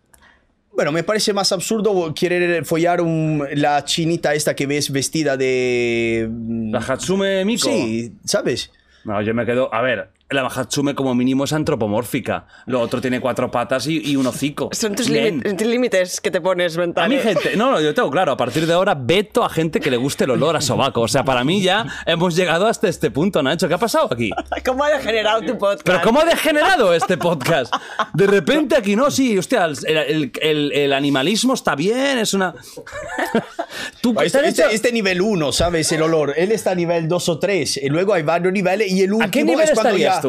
Bueno, 0.80 0.92
me 0.92 1.02
parece 1.02 1.34
más 1.34 1.52
absurdo 1.52 2.14
querer 2.14 2.64
follar 2.64 3.02
un- 3.02 3.46
la 3.56 3.84
chinita 3.84 4.32
esta 4.32 4.56
que 4.56 4.66
ves 4.66 4.90
vestida 4.90 5.36
de... 5.36 6.26
La 6.70 6.78
Hatsume 6.78 7.44
Miko. 7.44 7.68
Sí, 7.68 8.14
¿sabes? 8.24 8.70
No, 9.04 9.20
yo 9.20 9.34
me 9.34 9.44
quedo. 9.44 9.68
A 9.74 9.82
ver, 9.82 10.08
la 10.30 10.46
Hatsume 10.46 10.94
como 10.94 11.14
mínimo 11.14 11.44
es 11.44 11.52
antropomórfica. 11.52 12.46
Lo 12.66 12.80
otro 12.80 13.00
tiene 13.00 13.20
cuatro 13.20 13.50
patas 13.50 13.86
y, 13.86 14.00
y 14.10 14.16
un 14.16 14.26
hocico. 14.26 14.70
Son 14.72 14.94
tus 14.94 15.08
límites- 15.08 16.20
que 16.20 16.30
te 16.30 16.40
pones 16.40 16.76
A 16.76 16.80
mentales. 16.80 17.24
mí, 17.24 17.32
gente, 17.32 17.56
no, 17.56 17.70
no, 17.72 17.80
yo 17.80 17.92
tengo 17.94 18.10
claro, 18.10 18.32
a 18.32 18.36
partir 18.36 18.66
de 18.66 18.72
ahora 18.72 18.94
veto 18.94 19.44
a 19.44 19.48
gente 19.48 19.80
que 19.80 19.90
le 19.90 19.96
guste 19.96 20.24
el 20.24 20.30
olor 20.30 20.56
a 20.56 20.60
sobaco. 20.60 21.00
O 21.02 21.08
sea, 21.08 21.24
para 21.24 21.42
mí 21.44 21.62
ya 21.62 21.84
hemos 22.06 22.36
llegado 22.36 22.66
hasta 22.66 22.88
este 22.88 23.10
punto, 23.10 23.42
Nacho. 23.42 23.66
¿Qué 23.68 23.74
ha 23.74 23.78
pasado 23.78 24.08
aquí? 24.10 24.30
¿Cómo 24.64 24.84
ha 24.84 24.90
degenerado 24.90 25.40
tu 25.42 25.58
podcast? 25.58 25.82
Pero 25.84 26.00
¿cómo 26.02 26.20
ha 26.20 26.24
degenerado 26.24 26.94
este 26.94 27.16
podcast? 27.16 27.74
De 28.14 28.26
repente 28.26 28.76
aquí 28.76 28.94
no, 28.96 29.10
sí, 29.10 29.36
hostia, 29.36 29.64
el, 29.64 29.76
el- 29.86 30.32
el- 30.40 30.72
el 30.72 30.92
animalismo 30.92 31.54
está 31.54 31.74
bien, 31.74 32.18
es 32.18 32.34
una... 32.34 32.54
Tú, 34.00 34.14
Este, 34.20 34.38
¿te 34.38 34.44
has 34.46 34.48
este- 34.50 34.62
hecho- 34.62 34.70
este 34.70 34.92
nivel 34.92 35.20
1, 35.20 35.52
¿sabes? 35.52 35.90
El 35.92 36.02
olor. 36.02 36.34
Él 36.36 36.52
está 36.52 36.70
a 36.72 36.74
nivel 36.74 37.08
2 37.08 37.28
o 37.28 37.38
3. 37.38 37.78
Y 37.82 37.88
luego 37.88 38.14
hay 38.14 38.22
varios 38.22 38.52
niveles. 38.52 38.90
Y 38.90 39.02
el 39.02 39.12
último 39.12 39.30
qué 39.30 39.44
nivel 39.44 39.60
es 39.64 39.70
cuando 39.72 39.90
estarías 39.90 40.19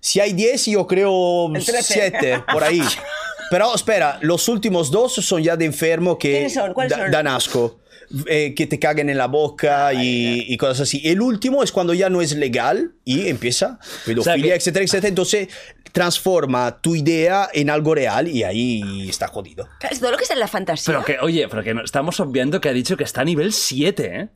Si 0.00 0.18
hay 0.20 0.32
10, 0.32 0.66
yo 0.66 0.86
creo 0.86 1.54
El 1.54 1.64
13. 1.64 1.82
7, 2.10 2.44
por 2.52 2.64
ahí. 2.64 2.80
Pero 3.50 3.74
espera, 3.74 4.18
los 4.22 4.48
últimos 4.48 4.90
dos 4.90 5.12
son 5.14 5.42
ya 5.42 5.56
de 5.56 5.64
enfermo 5.64 6.16
que 6.18 6.30
¿Quiénes 6.32 6.54
son? 6.54 6.72
¿Cuáles 6.72 6.90
da- 6.92 6.98
son? 6.98 7.10
dan 7.10 7.26
asco. 7.26 7.80
Eh, 8.26 8.54
que 8.56 8.66
te 8.66 8.78
caguen 8.80 9.08
en 9.08 9.16
la 9.18 9.26
boca 9.26 9.92
y, 9.94 10.44
y 10.52 10.56
cosas 10.56 10.80
así. 10.80 11.00
El 11.04 11.20
último 11.20 11.62
es 11.62 11.70
cuando 11.70 11.94
ya 11.94 12.08
no 12.10 12.20
es 12.22 12.34
legal 12.34 12.92
y 13.04 13.28
empieza 13.28 13.78
pedofilia, 14.04 14.20
O 14.20 14.24
sea 14.24 14.34
que- 14.36 14.54
etcétera, 14.54 14.84
etcétera. 14.84 15.08
Entonces 15.08 15.48
transforma 15.92 16.80
tu 16.80 16.96
idea 16.96 17.48
en 17.52 17.70
algo 17.70 17.94
real 17.94 18.26
y 18.28 18.42
ahí 18.42 19.08
está 19.08 19.28
jodido. 19.28 19.68
Es 19.90 20.00
todo 20.00 20.10
lo 20.12 20.16
que 20.16 20.24
es 20.24 20.30
en 20.30 20.38
la 20.40 20.48
fantasía. 20.48 20.84
Pero 20.92 21.04
que, 21.04 21.18
oye, 21.20 21.46
pero 21.48 21.62
que 21.62 21.74
no- 21.74 21.84
estamos 21.84 22.18
obviando 22.20 22.60
que 22.60 22.68
ha 22.68 22.72
dicho 22.72 22.96
que 22.96 23.04
está 23.04 23.20
a 23.20 23.24
nivel 23.24 23.52
7, 23.52 24.04
¿eh? 24.20 24.28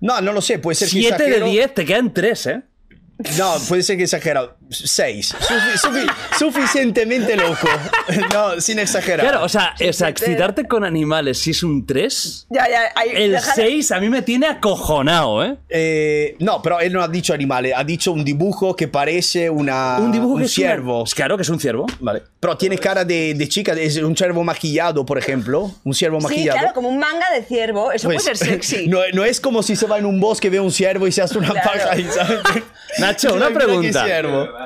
No, 0.00 0.20
no 0.20 0.32
lo 0.32 0.40
sé, 0.40 0.58
puede 0.58 0.74
ser 0.76 0.88
que 0.88 0.92
7 1.00 1.08
de 1.22 1.28
exagero. 1.30 1.46
10, 1.50 1.74
te 1.74 1.84
quedan 1.84 2.14
3, 2.14 2.46
¿eh? 2.46 2.62
No, 3.36 3.54
puede 3.68 3.82
ser 3.82 3.96
que 3.96 4.04
exagerado. 4.04 4.56
Seis. 4.70 5.34
Sufi- 5.40 5.78
sufi- 5.78 6.12
suficientemente 6.38 7.36
loco. 7.36 7.68
No, 8.32 8.60
sin 8.60 8.78
exagerar. 8.78 9.26
Claro, 9.28 9.44
o 9.44 9.48
sea, 9.48 9.74
o 9.88 9.92
sea, 9.92 10.08
excitarte 10.08 10.66
con 10.66 10.84
animales 10.84 11.38
si 11.38 11.50
es 11.50 11.62
un 11.62 11.84
3. 11.86 12.46
Ya, 12.50 12.68
ya, 12.68 12.82
ahí, 12.94 13.10
El 13.14 13.32
déjale- 13.34 13.54
6 13.54 13.92
a 13.92 14.00
mí 14.00 14.08
me 14.08 14.22
tiene 14.22 14.46
acojonado, 14.46 15.44
¿eh? 15.44 15.56
Eh, 15.68 16.36
no, 16.40 16.62
pero 16.62 16.80
él 16.80 16.92
no 16.92 17.02
ha 17.02 17.08
dicho 17.08 17.32
animales, 17.34 17.72
ha 17.76 17.82
dicho 17.84 18.12
un 18.12 18.24
dibujo 18.24 18.76
que 18.76 18.88
parece 18.88 19.50
una, 19.50 19.98
Un 19.98 20.12
dibujo 20.12 20.36
que 20.38 20.44
es 20.44 20.56
una- 20.58 20.66
ciervo. 20.68 21.04
Claro 21.14 21.36
que 21.36 21.42
es 21.42 21.48
un 21.48 21.58
ciervo. 21.60 21.86
Vale. 22.00 22.22
Pero 22.40 22.56
tiene 22.56 22.78
cara 22.78 23.04
de, 23.04 23.34
de 23.34 23.48
chica, 23.48 23.72
es 23.72 23.96
un 23.96 24.16
ciervo 24.16 24.44
maquillado, 24.44 25.04
por 25.04 25.18
ejemplo. 25.18 25.72
Un 25.84 25.94
ciervo 25.94 26.20
Sí, 26.20 26.24
maquillado. 26.26 26.58
claro, 26.58 26.74
como 26.74 26.88
un 26.88 26.98
manga 26.98 27.26
de 27.34 27.42
ciervo. 27.42 27.90
Eso 27.90 28.06
Pues, 28.08 28.22
puede 28.22 28.36
ser 28.36 28.48
sexy. 28.48 28.86
No, 28.88 29.00
no 29.12 29.24
es 29.24 29.40
como 29.40 29.62
si 29.62 29.74
se 29.76 29.86
va 29.86 29.98
en 29.98 30.06
un 30.06 30.20
bosque, 30.20 30.48
ve 30.50 30.60
un 30.60 30.70
ciervo 30.70 31.06
y 31.06 31.12
se 31.12 31.20
hace 31.22 31.36
una 31.38 31.48
Claro. 31.50 31.70
paja 31.72 31.90
ahí, 31.92 32.06
¿sabes? 32.14 32.40
Nacho, 33.08 33.34
una 33.34 33.50
pregunta. 33.50 34.06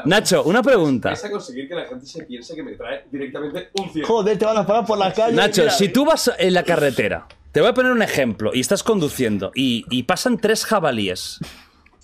Nacho, 0.04 0.42
una 0.44 0.62
pregunta. 0.62 1.10
Vas 1.10 1.24
a 1.24 1.30
conseguir 1.30 1.68
que 1.68 1.74
la 1.74 1.84
gente 1.86 2.06
se 2.06 2.24
piense 2.24 2.54
que 2.54 2.62
me 2.62 2.72
trae 2.72 3.04
directamente 3.10 3.70
un 3.80 3.90
ciervo. 3.90 4.08
Joder, 4.08 4.38
te 4.38 4.44
van 4.44 4.56
a 4.56 4.66
parar 4.66 4.84
por 4.84 4.98
la 4.98 5.12
calle. 5.12 5.34
Nacho, 5.34 5.62
Mira, 5.62 5.72
si 5.72 5.88
tú 5.88 6.04
vas 6.04 6.30
en 6.38 6.54
la 6.54 6.62
carretera, 6.62 7.26
te 7.52 7.60
voy 7.60 7.70
a 7.70 7.74
poner 7.74 7.92
un 7.92 8.02
ejemplo, 8.02 8.50
y 8.54 8.60
estás 8.60 8.82
conduciendo 8.82 9.52
y, 9.54 9.84
y 9.90 10.04
pasan 10.04 10.38
tres 10.38 10.64
jabalíes. 10.64 11.38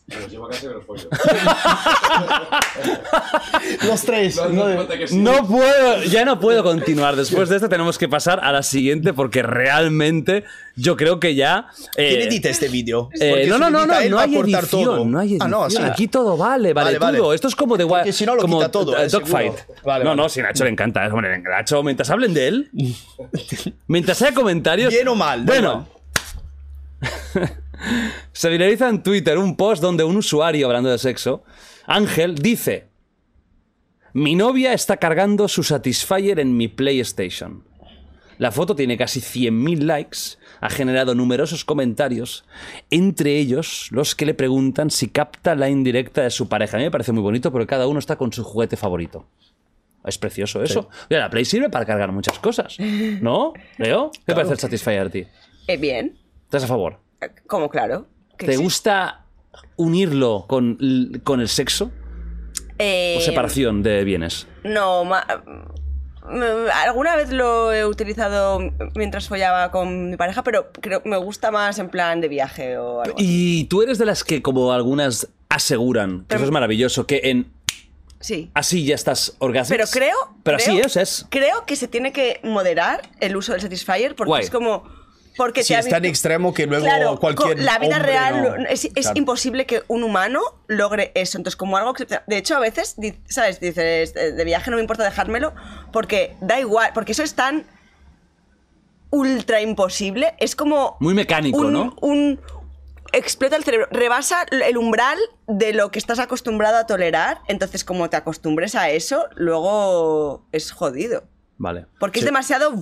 Los 0.20 0.30
llevo 0.30 0.48
me 0.48 0.56
los 3.86 4.02
tres. 4.02 4.36
No, 4.36 4.48
no 4.48 4.84
no, 4.84 5.06
sí. 5.06 5.22
Puedo, 5.48 6.02
ya 6.04 6.24
no 6.24 6.40
puedo 6.40 6.62
continuar. 6.62 7.14
Después 7.14 7.50
de 7.50 7.56
esto 7.56 7.68
tenemos 7.68 7.98
que 7.98 8.08
pasar 8.08 8.40
a 8.42 8.50
la 8.52 8.62
siguiente 8.62 9.12
porque 9.12 9.42
realmente 9.42 10.44
yo 10.76 10.96
creo 10.96 11.20
que 11.20 11.34
ya... 11.34 11.66
eh, 11.96 12.14
¿Quién 12.16 12.28
edita 12.28 12.48
este 12.48 12.68
vídeo? 12.68 13.10
eh, 13.20 13.44
no, 13.48 13.58
no, 13.58 13.68
no, 13.68 13.84
no, 13.86 14.00
no 14.08 14.18
hay 14.18 14.34
edición, 14.36 14.66
todo. 14.70 15.04
no 15.04 15.18
hay 15.18 15.28
edición. 15.32 15.46
Ah, 15.46 15.50
no, 15.50 15.64
así. 15.64 15.76
Aquí 15.76 16.08
todo 16.08 16.38
vale, 16.38 16.72
vale, 16.72 16.86
Vale, 16.86 16.98
vale. 16.98 17.18
todo. 17.18 17.34
Esto 17.34 17.48
es 17.48 17.54
como 17.54 17.76
de 17.76 17.86
Porque 17.86 18.10
si 18.12 18.24
no 18.24 18.34
lo 18.34 18.40
como 18.40 18.60
quita 18.60 18.70
todo, 18.70 18.96
eh, 18.96 19.08
Dogfight. 19.08 19.52
Vale, 19.84 20.04
no, 20.04 20.10
vale. 20.10 20.22
no, 20.22 20.28
si 20.30 20.40
Nacho 20.40 20.64
le 20.64 20.70
encanta. 20.70 21.06
Hombre, 21.08 21.38
Nacho, 21.38 21.82
mientras 21.82 22.08
hablen 22.08 22.32
de 22.32 22.48
él, 22.48 22.70
mientras 23.86 24.22
haya 24.22 24.32
comentarios... 24.34 24.90
Bien 24.90 25.06
o 25.08 25.14
mal, 25.14 25.44
Bueno, 25.44 25.86
se 28.32 28.48
viraliza 28.48 28.88
en 28.88 29.02
Twitter 29.02 29.38
un 29.38 29.56
post 29.56 29.82
donde 29.82 30.04
un 30.04 30.16
usuario, 30.16 30.66
hablando 30.66 30.90
de 30.90 30.98
sexo, 30.98 31.42
Ángel, 31.86 32.36
dice: 32.36 32.88
Mi 34.12 34.34
novia 34.34 34.72
está 34.72 34.96
cargando 34.96 35.48
su 35.48 35.62
Satisfyer 35.62 36.40
en 36.40 36.56
mi 36.56 36.68
PlayStation. 36.68 37.64
La 38.38 38.52
foto 38.52 38.76
tiene 38.76 38.96
casi 38.96 39.20
100.000 39.20 39.80
likes, 39.80 40.18
ha 40.60 40.70
generado 40.70 41.16
numerosos 41.16 41.64
comentarios, 41.64 42.44
entre 42.88 43.36
ellos 43.36 43.88
los 43.90 44.14
que 44.14 44.26
le 44.26 44.34
preguntan 44.34 44.90
si 44.90 45.08
capta 45.08 45.56
la 45.56 45.68
indirecta 45.68 46.22
de 46.22 46.30
su 46.30 46.48
pareja. 46.48 46.76
A 46.76 46.78
mí 46.78 46.84
me 46.84 46.90
parece 46.92 47.10
muy 47.10 47.22
bonito 47.22 47.50
porque 47.50 47.66
cada 47.66 47.88
uno 47.88 47.98
está 47.98 48.16
con 48.16 48.32
su 48.32 48.44
juguete 48.44 48.76
favorito. 48.76 49.26
Es 50.04 50.18
precioso 50.18 50.62
eso. 50.62 50.88
Mira, 51.10 51.22
la 51.22 51.30
Play 51.30 51.44
sirve 51.44 51.68
para 51.68 51.84
cargar 51.84 52.12
muchas 52.12 52.38
cosas. 52.38 52.78
¿No? 52.78 53.52
¿Leo? 53.76 54.12
¿Qué 54.24 54.34
parece 54.34 54.52
el 54.52 54.58
Satisfyer 54.60 55.06
a 55.06 55.10
ti? 55.10 55.26
Eh, 55.66 55.76
bien. 55.76 56.16
¿Estás 56.44 56.62
a 56.62 56.68
favor? 56.68 57.00
Eh, 57.20 57.30
Como 57.46 57.68
claro. 57.68 58.06
que 58.36 58.46
¿Te 58.46 58.56
sí. 58.56 58.62
gusta 58.62 59.24
unirlo 59.76 60.44
con, 60.48 60.78
con 61.24 61.40
el 61.40 61.48
sexo 61.48 61.90
Eh, 62.78 63.16
o 63.18 63.20
separación 63.20 63.82
de 63.82 64.04
bienes? 64.04 64.46
No, 64.64 65.04
ma- 65.04 65.26
mm, 66.26 66.66
alguna 66.86 67.16
vez 67.16 67.30
lo 67.30 67.72
he 67.72 67.84
utilizado 67.86 68.60
mientras 68.94 69.28
follaba 69.28 69.70
con 69.70 70.10
mi 70.10 70.16
pareja, 70.16 70.42
pero 70.44 70.70
creo 70.80 71.00
me 71.04 71.16
gusta 71.16 71.50
más 71.50 71.78
en 71.78 71.88
plan 71.88 72.20
de 72.20 72.28
viaje 72.28 72.76
o 72.78 73.00
algo. 73.02 73.16
así. 73.16 73.24
Y 73.26 73.64
tú 73.64 73.82
eres 73.82 73.98
de 73.98 74.04
las 74.06 74.24
que, 74.24 74.42
como 74.42 74.72
algunas 74.72 75.28
aseguran, 75.48 76.20
que 76.20 76.24
Pero- 76.28 76.38
eso 76.40 76.44
es 76.46 76.50
maravilloso, 76.52 77.06
que 77.06 77.20
en 77.24 77.50
Sí. 78.20 78.50
así 78.54 78.84
ya 78.84 78.94
estás 78.96 79.36
orgásmico. 79.38 79.78
Pero 79.78 79.90
creo. 79.90 80.16
Pero 80.42 80.58
creo- 80.58 80.68
así 80.68 80.80
es, 80.80 80.96
es. 80.96 81.26
Creo 81.30 81.64
que 81.66 81.76
se 81.76 81.88
tiene 81.88 82.12
que 82.12 82.40
moderar 82.42 83.08
el 83.20 83.36
uso 83.36 83.52
del 83.52 83.60
Satisfyer 83.60 84.14
porque 84.16 84.28
Guay. 84.28 84.44
es 84.44 84.50
como. 84.50 84.84
Porque 85.38 85.64
Si 85.64 85.72
es 85.72 85.88
tan 85.88 86.04
extremo 86.04 86.52
que 86.52 86.66
luego 86.66 86.84
Claro, 86.84 87.18
cualquier 87.18 87.60
la 87.60 87.78
vida 87.78 87.96
hombre 87.96 88.12
real 88.12 88.42
no- 88.42 88.68
es, 88.68 88.84
es 88.84 88.92
Claro. 88.92 89.12
imposible 89.18 89.64
que 89.64 89.82
un 89.88 90.02
humano 90.02 90.42
logre 90.66 91.12
eso. 91.14 91.38
Entonces, 91.38 91.56
como 91.56 91.78
algo 91.78 91.94
que. 91.94 92.06
De 92.26 92.36
hecho, 92.36 92.56
a 92.56 92.58
veces, 92.60 92.96
¿sabes? 93.28 93.60
Dices, 93.60 94.12
de 94.12 94.32
de 94.32 94.44
viaje 94.44 94.70
no 94.70 94.76
me 94.76 94.82
importa 94.82 95.04
dejármelo 95.04 95.54
porque 95.92 96.36
da 96.42 96.60
igual, 96.60 96.90
porque 96.92 97.12
eso 97.12 97.22
es 97.22 97.34
tan 97.34 97.64
ultra 99.10 99.60
imposible. 99.60 100.34
Es 100.38 100.54
como. 100.56 100.96
Muy 101.00 101.14
mecánico, 101.14 101.58
un, 101.58 101.72
¿no? 101.72 101.96
Un. 102.00 102.40
Explota 103.12 103.56
el 103.56 103.64
cerebro, 103.64 103.88
rebasa 103.90 104.44
el 104.50 104.76
umbral 104.76 105.16
de 105.46 105.72
lo 105.72 105.90
que 105.90 105.98
estás 105.98 106.18
acostumbrado 106.18 106.76
a 106.76 106.86
tolerar. 106.86 107.40
Entonces, 107.48 107.82
como 107.82 108.10
te 108.10 108.16
acostumbres 108.18 108.74
a 108.74 108.90
eso, 108.90 109.26
luego 109.34 110.44
es 110.52 110.72
jodido. 110.72 111.24
Vale. 111.60 111.86
Porque 111.98 112.20
Sí. 112.20 112.24
es 112.24 112.26
demasiado. 112.26 112.72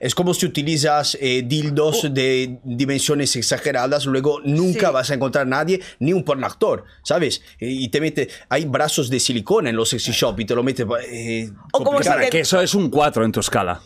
Es 0.00 0.14
como 0.14 0.34
si 0.34 0.44
utilizas 0.44 1.16
eh, 1.20 1.42
dildos 1.46 2.12
de 2.12 2.58
dimensiones 2.64 3.36
exageradas, 3.36 4.06
luego 4.06 4.40
nunca 4.44 4.88
Sí. 4.88 4.92
vas 4.92 5.10
a 5.10 5.14
encontrar 5.14 5.46
nadie, 5.46 5.80
ni 6.00 6.12
un 6.12 6.24
porno 6.24 6.46
actor, 6.46 6.84
¿sabes? 7.04 7.42
Y 7.60 7.88
te 7.88 8.00
mete, 8.00 8.28
hay 8.48 8.64
brazos 8.64 9.08
de 9.08 9.20
silicona 9.20 9.70
en 9.70 9.76
los 9.76 9.88
sexy 9.90 10.10
shop 10.12 10.40
y 10.40 10.44
te 10.46 10.54
lo 10.56 10.62
mete. 10.64 10.84
Eh, 11.08 11.50
O 11.72 11.84
como 11.84 12.02
si 12.02 12.10
te- 12.10 12.28
Que 12.30 12.40
eso 12.40 12.60
es 12.60 12.74
un 12.74 12.90
4 12.90 13.24
en 13.24 13.30
tu 13.32 13.38
escala. 13.40 13.80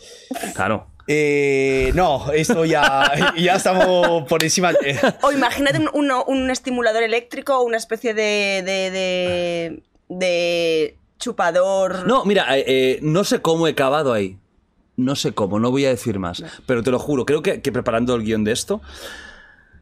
Claro. 0.54 0.88
Eh, 1.06 1.92
no, 1.94 2.32
esto 2.32 2.64
ya, 2.64 3.12
ya 3.36 3.56
estamos 3.56 4.26
por 4.26 4.42
encima. 4.42 4.72
O 5.20 5.30
imagínate 5.30 5.78
un, 5.78 5.90
uno- 5.92 6.24
un 6.24 6.50
estimulador 6.50 7.02
eléctrico, 7.02 7.60
una 7.62 7.76
especie 7.76 8.14
de. 8.14 8.62
de, 8.64 8.90
de, 8.90 9.82
de 10.08 10.96
chupador. 11.18 12.06
No, 12.06 12.24
mira, 12.24 12.56
eh, 12.58 12.64
eh, 12.66 12.98
no 13.02 13.24
sé 13.24 13.40
cómo 13.42 13.66
he 13.66 13.74
cavado 13.74 14.12
ahí. 14.12 14.38
No 14.96 15.16
sé 15.16 15.32
cómo, 15.32 15.58
no 15.58 15.70
voy 15.70 15.86
a 15.86 15.88
decir 15.88 16.18
más. 16.18 16.44
Pero 16.66 16.82
te 16.82 16.90
lo 16.90 16.98
juro, 16.98 17.24
creo 17.26 17.42
que, 17.42 17.60
que 17.60 17.72
preparando 17.72 18.14
el 18.14 18.22
guion 18.22 18.44
de 18.44 18.52
esto, 18.52 18.80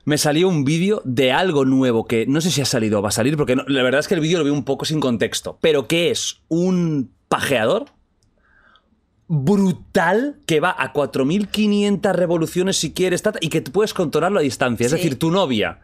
me 0.05 0.17
salió 0.19 0.49
un 0.49 0.65
vídeo 0.65 1.03
de 1.05 1.33
algo 1.33 1.65
nuevo 1.65 2.07
que 2.07 2.27
no 2.27 2.41
sé 2.41 2.51
si 2.51 2.61
ha 2.63 2.65
salido 2.65 2.99
o 2.99 3.03
va 3.03 3.11
a 3.11 3.13
salir, 3.13 3.37
porque 3.37 3.55
no- 3.57 3.65
la 3.69 3.83
verdad 3.83 4.01
es 4.01 4.09
que 4.09 4.15
el 4.15 4.21
vídeo 4.21 4.39
lo 4.39 4.45
vi 4.45 4.51
un 4.51 4.65
poco 4.65 4.85
sin 4.85 5.01
contexto. 5.01 5.59
Pero 5.61 5.87
que 5.87 6.11
es 6.11 6.41
un 6.49 7.13
pajeador 7.29 7.87
brutal 9.29 10.37
que 10.47 10.61
va 10.61 10.75
a 10.77 10.93
4.500 10.93 12.13
revoluciones 12.15 12.77
si 12.77 12.93
quieres 12.93 13.23
y 13.41 13.49
que 13.49 13.63
puedes 13.63 13.95
controlarlo 13.95 14.39
a 14.41 14.43
distancia. 14.43 14.87
Es 14.87 14.93
decir, 14.93 15.19
tu 15.19 15.31
novia 15.31 15.81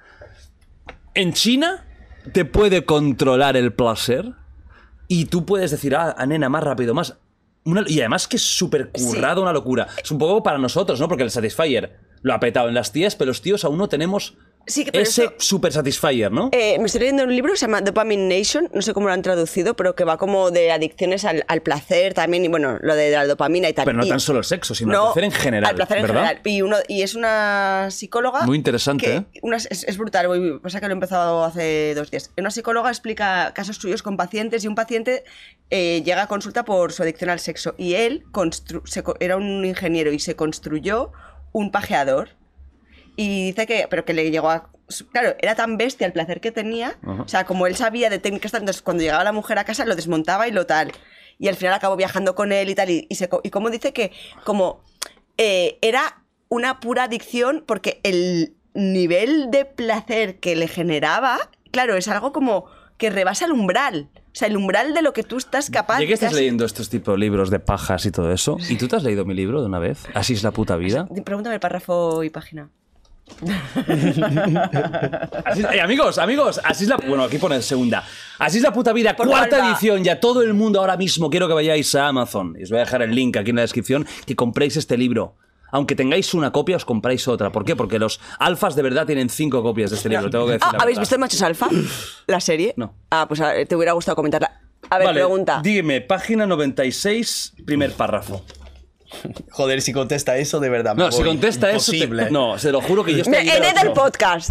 en 1.15 1.33
China 1.33 1.85
te 2.33 2.45
puede 2.45 2.85
controlar 2.85 3.57
el 3.57 3.73
placer 3.73 4.33
y 5.09 5.25
tú 5.25 5.45
puedes 5.45 5.71
decir, 5.71 5.97
ah, 5.97 6.15
nena, 6.27 6.49
más 6.49 6.63
rápido, 6.63 6.95
más... 6.95 7.17
Una- 7.65 7.85
y 7.87 7.99
además 8.01 8.29
que 8.29 8.37
es 8.37 8.43
súper 8.43 8.91
currado, 8.93 9.43
una 9.43 9.53
locura. 9.53 9.89
Es 10.03 10.11
un 10.11 10.19
poco 10.19 10.43
para 10.43 10.59
nosotros, 10.59 11.01
¿no? 11.01 11.09
Porque 11.09 11.25
el 11.25 11.31
Satisfyer 11.31 11.99
lo 12.23 12.33
ha 12.35 12.41
petado 12.41 12.69
en 12.69 12.75
las 12.75 12.93
tías, 12.93 13.17
pero 13.17 13.29
los 13.29 13.43
tíos 13.43 13.65
aún 13.65 13.79
no 13.79 13.89
tenemos 13.89 14.37
Sí, 14.69 14.85
pero 14.91 15.03
ese 15.03 15.25
eso- 15.25 15.35
super 15.39 15.73
Satisfyer, 15.73 16.31
¿no? 16.31 16.51
Eh, 16.53 16.79
me 16.79 16.87
estoy 16.87 17.01
leyendo 17.01 17.25
un 17.25 17.35
libro 17.35 17.53
que 17.53 17.59
se 17.59 17.67
llama 17.67 17.81
Dopamine 17.81 18.39
Nation, 18.39 18.69
no 18.73 18.83
sé 18.83 18.93
cómo 18.95 19.09
lo 19.09 19.13
han 19.15 19.23
traducido, 19.23 19.75
pero 19.75 19.95
que 19.97 20.05
va 20.05 20.19
como 20.19 20.51
de 20.51 20.71
adicciones 20.71 21.25
al, 21.25 21.45
al 21.49 21.63
placer 21.63 22.15
también, 22.15 22.45
y 22.45 22.49
bueno, 22.49 22.79
lo 22.81 22.95
de 22.95 23.11
la 23.11 23.27
dopamina 23.27 23.69
y 23.69 23.73
tal. 23.73 23.85
pero 23.87 23.99
no 23.99 24.05
Y- 24.07 24.09
tan 24.09 24.21
solo 24.21 24.39
el 24.41 24.45
sexo, 24.45 24.75
sino 24.75 24.93
No, 24.93 24.99
el 24.99 25.13
placer 25.15 25.25
en 25.25 25.33
general, 25.33 25.71
al 25.71 25.77
placer 25.77 25.97
en 25.99 26.03
¿verdad? 26.03 26.21
general. 26.23 26.41
Y, 26.45 26.63
uno, 26.63 26.77
y 26.87 27.03
es 27.03 27.15
una 27.15 27.89
psicóloga. 27.91 28.43
Muy 28.47 28.57
interesante, 28.57 29.05
que- 29.05 29.17
¿eh? 29.17 29.25
una- 29.43 29.57
es, 29.57 29.67
es 29.85 29.97
brutal, 29.99 30.61
pasa 30.63 30.81
que 30.81 30.87
lo 30.87 30.93
he 30.93 30.95
empezado 30.95 31.45
hace 31.45 31.95
dos 31.95 32.11
días. 32.11 32.31
Una 32.37 32.51
psicóloga 32.51 32.91
explica 32.91 33.53
casos 33.55 33.77
suyos 33.77 34.03
con 34.03 34.17
pacientes 34.17 34.65
y 34.65 34.69
un 34.69 34.75
paciente 34.75 35.25
eh, 35.71 36.03
llega 36.05 36.23
a 36.23 36.27
consulta 36.29 36.65
por 36.65 36.93
su 36.93 37.03
adicción 37.03 37.31
al 37.31 37.41
sexo. 37.41 37.75
Y 37.79 37.95
él 37.95 38.25
constru- 38.33 38.83
se 38.87 39.03
era 39.21 39.37
un 39.37 39.65
ingeniero 39.65 40.13
y 40.13 40.19
se 40.19 40.37
construyó 40.37 41.13
un 41.53 41.71
pajeador. 41.71 42.31
Y 43.21 43.47
dice 43.47 43.67
que, 43.67 43.87
pero 43.91 44.05
que 44.05 44.15
le 44.15 44.31
llegó 44.31 44.49
a. 44.49 44.71
Claro, 45.11 45.35
era 45.41 45.57
tan 45.57 45.77
bestia 45.77 46.07
el 46.07 46.13
placer 46.13 46.41
que 46.41 46.53
tenía. 46.53 46.97
O 47.05 47.27
sea, 47.27 47.45
como 47.45 47.67
él 47.67 47.75
sabía 47.75 48.11
de 48.11 48.21
técnicas, 48.21 48.55
entonces 48.55 48.81
cuando 48.81 49.03
llegaba 49.03 49.25
la 49.25 49.33
mujer 49.33 49.59
a 49.59 49.65
casa 49.65 49.85
lo 49.85 49.97
desmontaba 49.97 50.47
y 50.47 50.53
lo 50.53 50.67
tal. 50.67 50.93
Y 51.37 51.49
al 51.49 51.57
final 51.57 51.75
acabó 51.75 51.97
viajando 51.97 52.37
con 52.37 52.53
él 52.53 52.71
y 52.71 52.75
tal. 52.77 52.91
Y, 52.91 53.07
y, 53.11 53.17
se 53.17 53.29
co- 53.29 53.41
y 53.43 53.51
como 53.51 53.71
dice 53.71 53.93
que, 53.93 54.13
como 54.45 54.85
eh, 55.37 55.79
era 55.83 56.23
una 56.49 56.79
pura 56.79 57.05
adicción, 57.05 57.65
porque 57.67 58.01
el 58.05 58.55
nivel 58.73 59.51
de 59.51 59.65
placer 59.65 60.39
que 60.39 60.55
le 60.55 60.69
generaba, 60.69 61.39
claro, 61.73 61.97
es 61.97 62.07
algo 62.07 62.33
como 62.33 62.67
que 62.99 63.11
rebasa 63.11 63.47
el 63.47 63.53
umbral. 63.53 64.09
O 64.15 64.39
sea, 64.39 64.47
el 64.47 64.57
umbral 64.57 64.95
de 64.95 65.03
lo 65.03 65.13
que 65.13 65.25
tú 65.25 65.37
estás 65.39 65.71
capaz 65.71 66.01
Ya 66.01 66.07
que 66.07 66.13
estás 66.15 66.29
casi- 66.31 66.41
leyendo 66.43 66.65
estos 66.65 66.89
tipos 66.89 67.15
de 67.15 67.19
libros 67.19 67.51
de 67.51 67.59
pajas 67.59 68.07
y 68.07 68.13
todo 68.13 68.33
eso, 68.33 68.57
¿y 68.69 68.77
tú 68.77 68.87
te 68.87 68.95
has 68.97 69.03
leído 69.03 69.25
mi 69.25 69.35
libro 69.35 69.61
de 69.61 69.67
una 69.67 69.81
vez? 69.81 70.05
Así 70.15 70.35
es 70.35 70.43
la 70.45 70.53
puta 70.53 70.77
vida. 70.77 71.09
Pregúntame 71.25 71.55
el 71.57 71.61
párrafo 71.61 72.23
y 72.23 72.31
página. 72.31 72.71
Así- 75.45 75.63
eh, 75.73 75.81
amigos, 75.81 76.19
amigos, 76.19 76.61
así 76.65 76.85
es 76.85 76.91
la. 76.91 76.97
Bueno, 76.97 77.25
aquí 77.25 77.39
pone 77.39 77.61
segunda. 77.63 78.05
Así 78.39 78.59
es 78.59 78.63
la 78.63 78.73
puta 78.73 78.93
vida, 78.93 79.15
¿Por 79.17 79.27
cuarta 79.29 79.69
edición. 79.71 80.05
Ya 80.05 80.21
todo 80.21 80.43
el 80.43 80.55
mundo 80.55 80.81
ahora 80.81 80.97
mismo 80.97 81.31
quiero 81.31 81.49
que 81.49 81.55
vayáis 81.55 81.95
a 81.95 82.09
Amazon. 82.09 82.57
Y 82.59 82.65
os 82.65 82.71
voy 82.71 82.79
a 82.79 82.81
dejar 82.85 83.03
el 83.03 83.15
link 83.15 83.37
aquí 83.37 83.51
en 83.51 83.57
la 83.57 83.63
descripción. 83.63 84.07
Que 84.27 84.37
compréis 84.37 84.77
este 84.77 84.97
libro. 84.97 85.37
Aunque 85.71 85.95
tengáis 85.95 86.33
una 86.33 86.51
copia, 86.51 86.77
os 86.77 86.85
compráis 86.87 87.29
otra. 87.29 87.53
¿Por 87.53 87.65
qué? 87.65 87.77
Porque 87.77 87.99
los 87.99 88.21
alfas 88.39 88.75
de 88.75 88.83
verdad 88.83 89.05
tienen 89.07 89.29
cinco 89.29 89.63
copias 89.63 89.91
de 89.91 89.97
este 89.97 90.09
libro. 90.09 90.31
Tengo 90.31 90.47
que 90.47 90.53
decir 90.53 90.67
Ah, 90.67 90.73
la 90.73 90.79
¿Habéis 90.83 90.97
verdad. 90.99 91.03
visto 91.11 91.19
Machos 91.19 91.43
Alfa? 91.43 91.69
La 92.27 92.41
serie. 92.41 92.73
No. 92.77 92.95
Ah, 93.11 93.27
pues 93.29 93.41
a- 93.41 93.53
te 93.67 93.77
hubiera 93.77 93.93
gustado 93.93 94.17
comentarla. 94.17 94.61
A 94.91 94.97
ver, 94.97 95.09
Vale, 95.09 95.21
pregunta. 95.21 95.61
Dime, 95.63 96.01
página 96.01 96.47
96, 96.47 97.53
primer 97.67 97.93
párrafo. 97.93 98.43
Joder, 99.51 99.81
si 99.83 99.93
contesta 99.93 100.37
eso, 100.37 100.61
de 100.61 100.69
verdad. 100.69 100.95
me 100.95 101.05
No, 101.05 101.13
si 101.13 101.23
contesta 101.23 101.71
eso. 101.71 101.91
te- 101.91 101.97
Imposible. 101.99 102.31
no, 102.31 102.59
se 102.59 102.71
lo 102.73 102.81
juro 102.81 103.05
que 103.05 103.13
yo 103.13 103.19
estoy. 103.19 103.33
Me 103.33 103.41
heredo 103.57 103.81
el 103.83 103.93
podcast. 103.93 104.51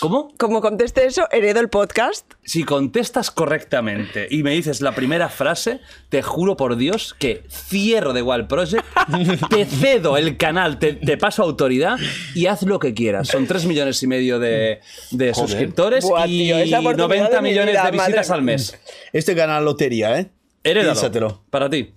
¿Cómo? 0.00 0.28
Como 0.38 0.60
conteste 0.60 1.04
eso, 1.06 1.26
heredo 1.32 1.60
el 1.60 1.68
podcast. 1.68 2.32
Si 2.44 2.64
contestas 2.64 3.30
correctamente 3.30 4.28
y 4.30 4.42
me 4.42 4.52
dices 4.52 4.80
la 4.80 4.94
primera 4.94 5.28
frase, 5.28 5.80
te 6.08 6.22
juro 6.22 6.56
por 6.56 6.76
Dios 6.76 7.14
que 7.18 7.42
cierro 7.50 8.12
de 8.12 8.22
Wild 8.22 8.46
Project, 8.46 8.84
te 9.50 9.64
cedo 9.64 10.16
el 10.16 10.36
canal, 10.36 10.78
te, 10.78 10.92
te 10.94 11.16
paso 11.16 11.42
autoridad 11.42 11.96
y 12.34 12.46
haz 12.46 12.62
lo 12.62 12.78
que 12.78 12.94
quieras. 12.94 13.28
Son 13.28 13.46
3 13.46 13.64
millones 13.66 14.02
y 14.02 14.06
medio 14.06 14.38
de, 14.38 14.80
de 15.10 15.34
suscriptores 15.34 16.04
Buah, 16.04 16.26
y 16.26 16.38
tío, 16.46 16.58
es 16.58 16.70
la 16.70 16.80
oportunidad 16.80 17.08
90 17.08 17.36
de 17.36 17.42
mi 17.42 17.48
millones 17.50 17.72
vida, 17.72 17.84
de 17.84 17.90
visitas 17.90 18.28
madre 18.28 18.38
al 18.38 18.42
mes. 18.42 18.78
Este 19.12 19.34
gana 19.34 19.60
lotería, 19.60 20.18
¿eh? 20.20 20.30
Herédalo. 20.62 21.42
Para 21.50 21.68
ti. 21.70 21.94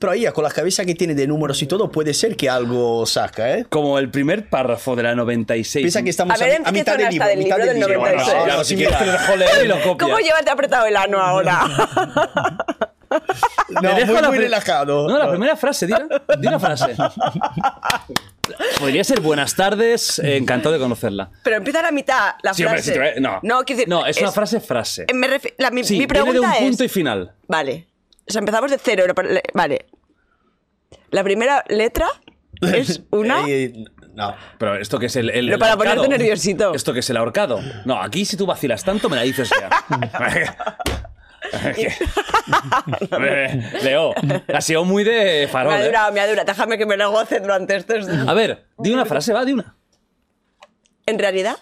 Pero 0.00 0.12
ella, 0.14 0.32
con 0.32 0.42
la 0.44 0.50
cabeza 0.50 0.84
que 0.84 0.94
tiene 0.94 1.14
de 1.14 1.26
números 1.26 1.60
y 1.62 1.66
todo, 1.66 1.90
puede 1.92 2.14
ser 2.14 2.34
que 2.36 2.48
algo 2.50 3.04
saca, 3.06 3.54
¿eh? 3.58 3.66
Como 3.68 3.98
el 3.98 4.10
primer 4.10 4.48
párrafo 4.48 4.96
de 4.96 5.02
la 5.02 5.14
96. 5.14 5.82
Piensa 5.84 6.02
que 6.02 6.08
estamos 6.10 6.34
A 6.34 6.42
ver, 6.44 6.52
a, 6.52 6.56
¿en 6.56 6.66
a 6.66 6.72
mitad 6.72 6.96
del 6.96 7.10
libro. 7.10 7.26
del 7.28 7.38
mitad 7.38 7.56
libro 7.58 7.66
del 7.72 7.76
libro. 7.80 7.94
96? 8.00 8.26
Bueno, 8.34 8.44
Claro, 8.46 8.64
si 8.64 8.76
mira. 8.76 8.88
quieres 8.88 9.06
te 9.06 9.12
lo 9.12 9.12
dejo 9.20 9.36
leer 9.36 9.64
y 9.64 9.68
lo 9.68 9.74
copias. 9.76 9.96
¿Cómo 9.98 10.18
llevarte 10.18 10.50
apretado 10.50 10.86
el 10.86 10.96
ano 10.96 11.20
ahora? 11.20 11.60
No, 13.68 13.82
muy, 13.82 14.04
la 14.20 14.28
muy 14.28 14.38
relajado. 14.38 15.08
No, 15.08 15.18
la 15.18 15.28
primera 15.30 15.56
frase, 15.56 15.84
di, 15.86 15.92
di 16.38 16.46
una 16.46 16.60
frase. 16.60 16.94
Podría 18.78 19.02
ser 19.04 19.20
buenas 19.20 19.54
tardes, 19.54 20.18
eh, 20.20 20.36
encantado 20.36 20.72
de 20.72 20.78
conocerla. 20.80 21.30
Pero 21.42 21.56
empieza 21.56 21.80
a 21.80 21.82
la 21.82 21.90
mitad 21.92 22.34
la 22.42 22.54
Sí, 22.54 22.64
hombre, 22.64 22.82
frase. 22.82 22.92
si 23.10 23.14
te- 23.14 23.20
no. 23.20 23.40
no, 23.42 23.62
quiero 23.64 23.78
decir, 23.78 23.88
No, 23.88 24.06
es, 24.06 24.16
una 24.20 24.32
frase 24.32 24.60
frase. 24.60 25.06
me 25.14 25.28
refi- 25.28 25.54
la- 25.58 25.70
mi, 25.70 25.84
Sí, 25.84 25.94
mi 25.94 26.06
viene 26.06 26.14
de 26.14 26.22
pregunta 26.22 26.56
un 26.60 26.66
punto 26.68 26.82
y 26.82 26.86
es. 26.86 26.92
final. 26.92 27.32
Vale. 27.48 27.86
O 28.30 28.32
sea, 28.32 28.40
empezamos 28.40 28.70
de 28.70 28.78
cero. 28.78 29.04
le- 29.28 29.42
Vale. 29.54 29.86
La 31.10 31.24
primera 31.24 31.64
letra 31.68 32.08
es 32.62 33.02
una. 33.10 33.44
Eh, 33.48 33.72
no. 34.14 34.34
Pero 34.58 34.76
esto 34.76 34.98
que 34.98 35.06
es 35.06 35.16
el, 35.16 35.30
el, 35.30 35.46
Pero 35.46 35.58
para 35.58 35.76
ponerte 35.76 36.08
nerviosito. 36.08 36.74
Esto 36.74 36.92
que 36.92 37.00
es 37.00 37.10
el 37.10 37.16
ahorcado. 37.16 37.60
No, 37.84 38.00
aquí 38.00 38.24
si 38.24 38.36
tú 38.36 38.46
vacilas 38.46 38.84
tanto 38.84 39.08
me 39.08 39.16
la 39.16 39.22
dices 39.22 39.50
ya. 39.50 39.68
Leo, 43.82 44.14
ha 44.52 44.60
sido 44.60 44.84
muy 44.84 45.04
de 45.04 45.42
me 45.46 45.48
farol. 45.48 45.72
ha 45.72 45.82
¿eh? 45.82 45.86
durado, 45.86 46.12
me 46.12 46.20
ha 46.20 46.28
durado. 46.28 46.46
Déjame 46.46 46.78
que 46.78 46.86
me 46.86 46.96
lo 46.96 47.10
goce 47.10 47.40
durante 47.40 47.76
estos. 47.76 48.08
A 48.08 48.34
ver, 48.34 48.66
di 48.78 48.92
una 48.92 49.04
frase, 49.06 49.32
va, 49.32 49.44
di 49.44 49.52
una. 49.52 49.76
En 51.06 51.18
realidad, 51.18 51.56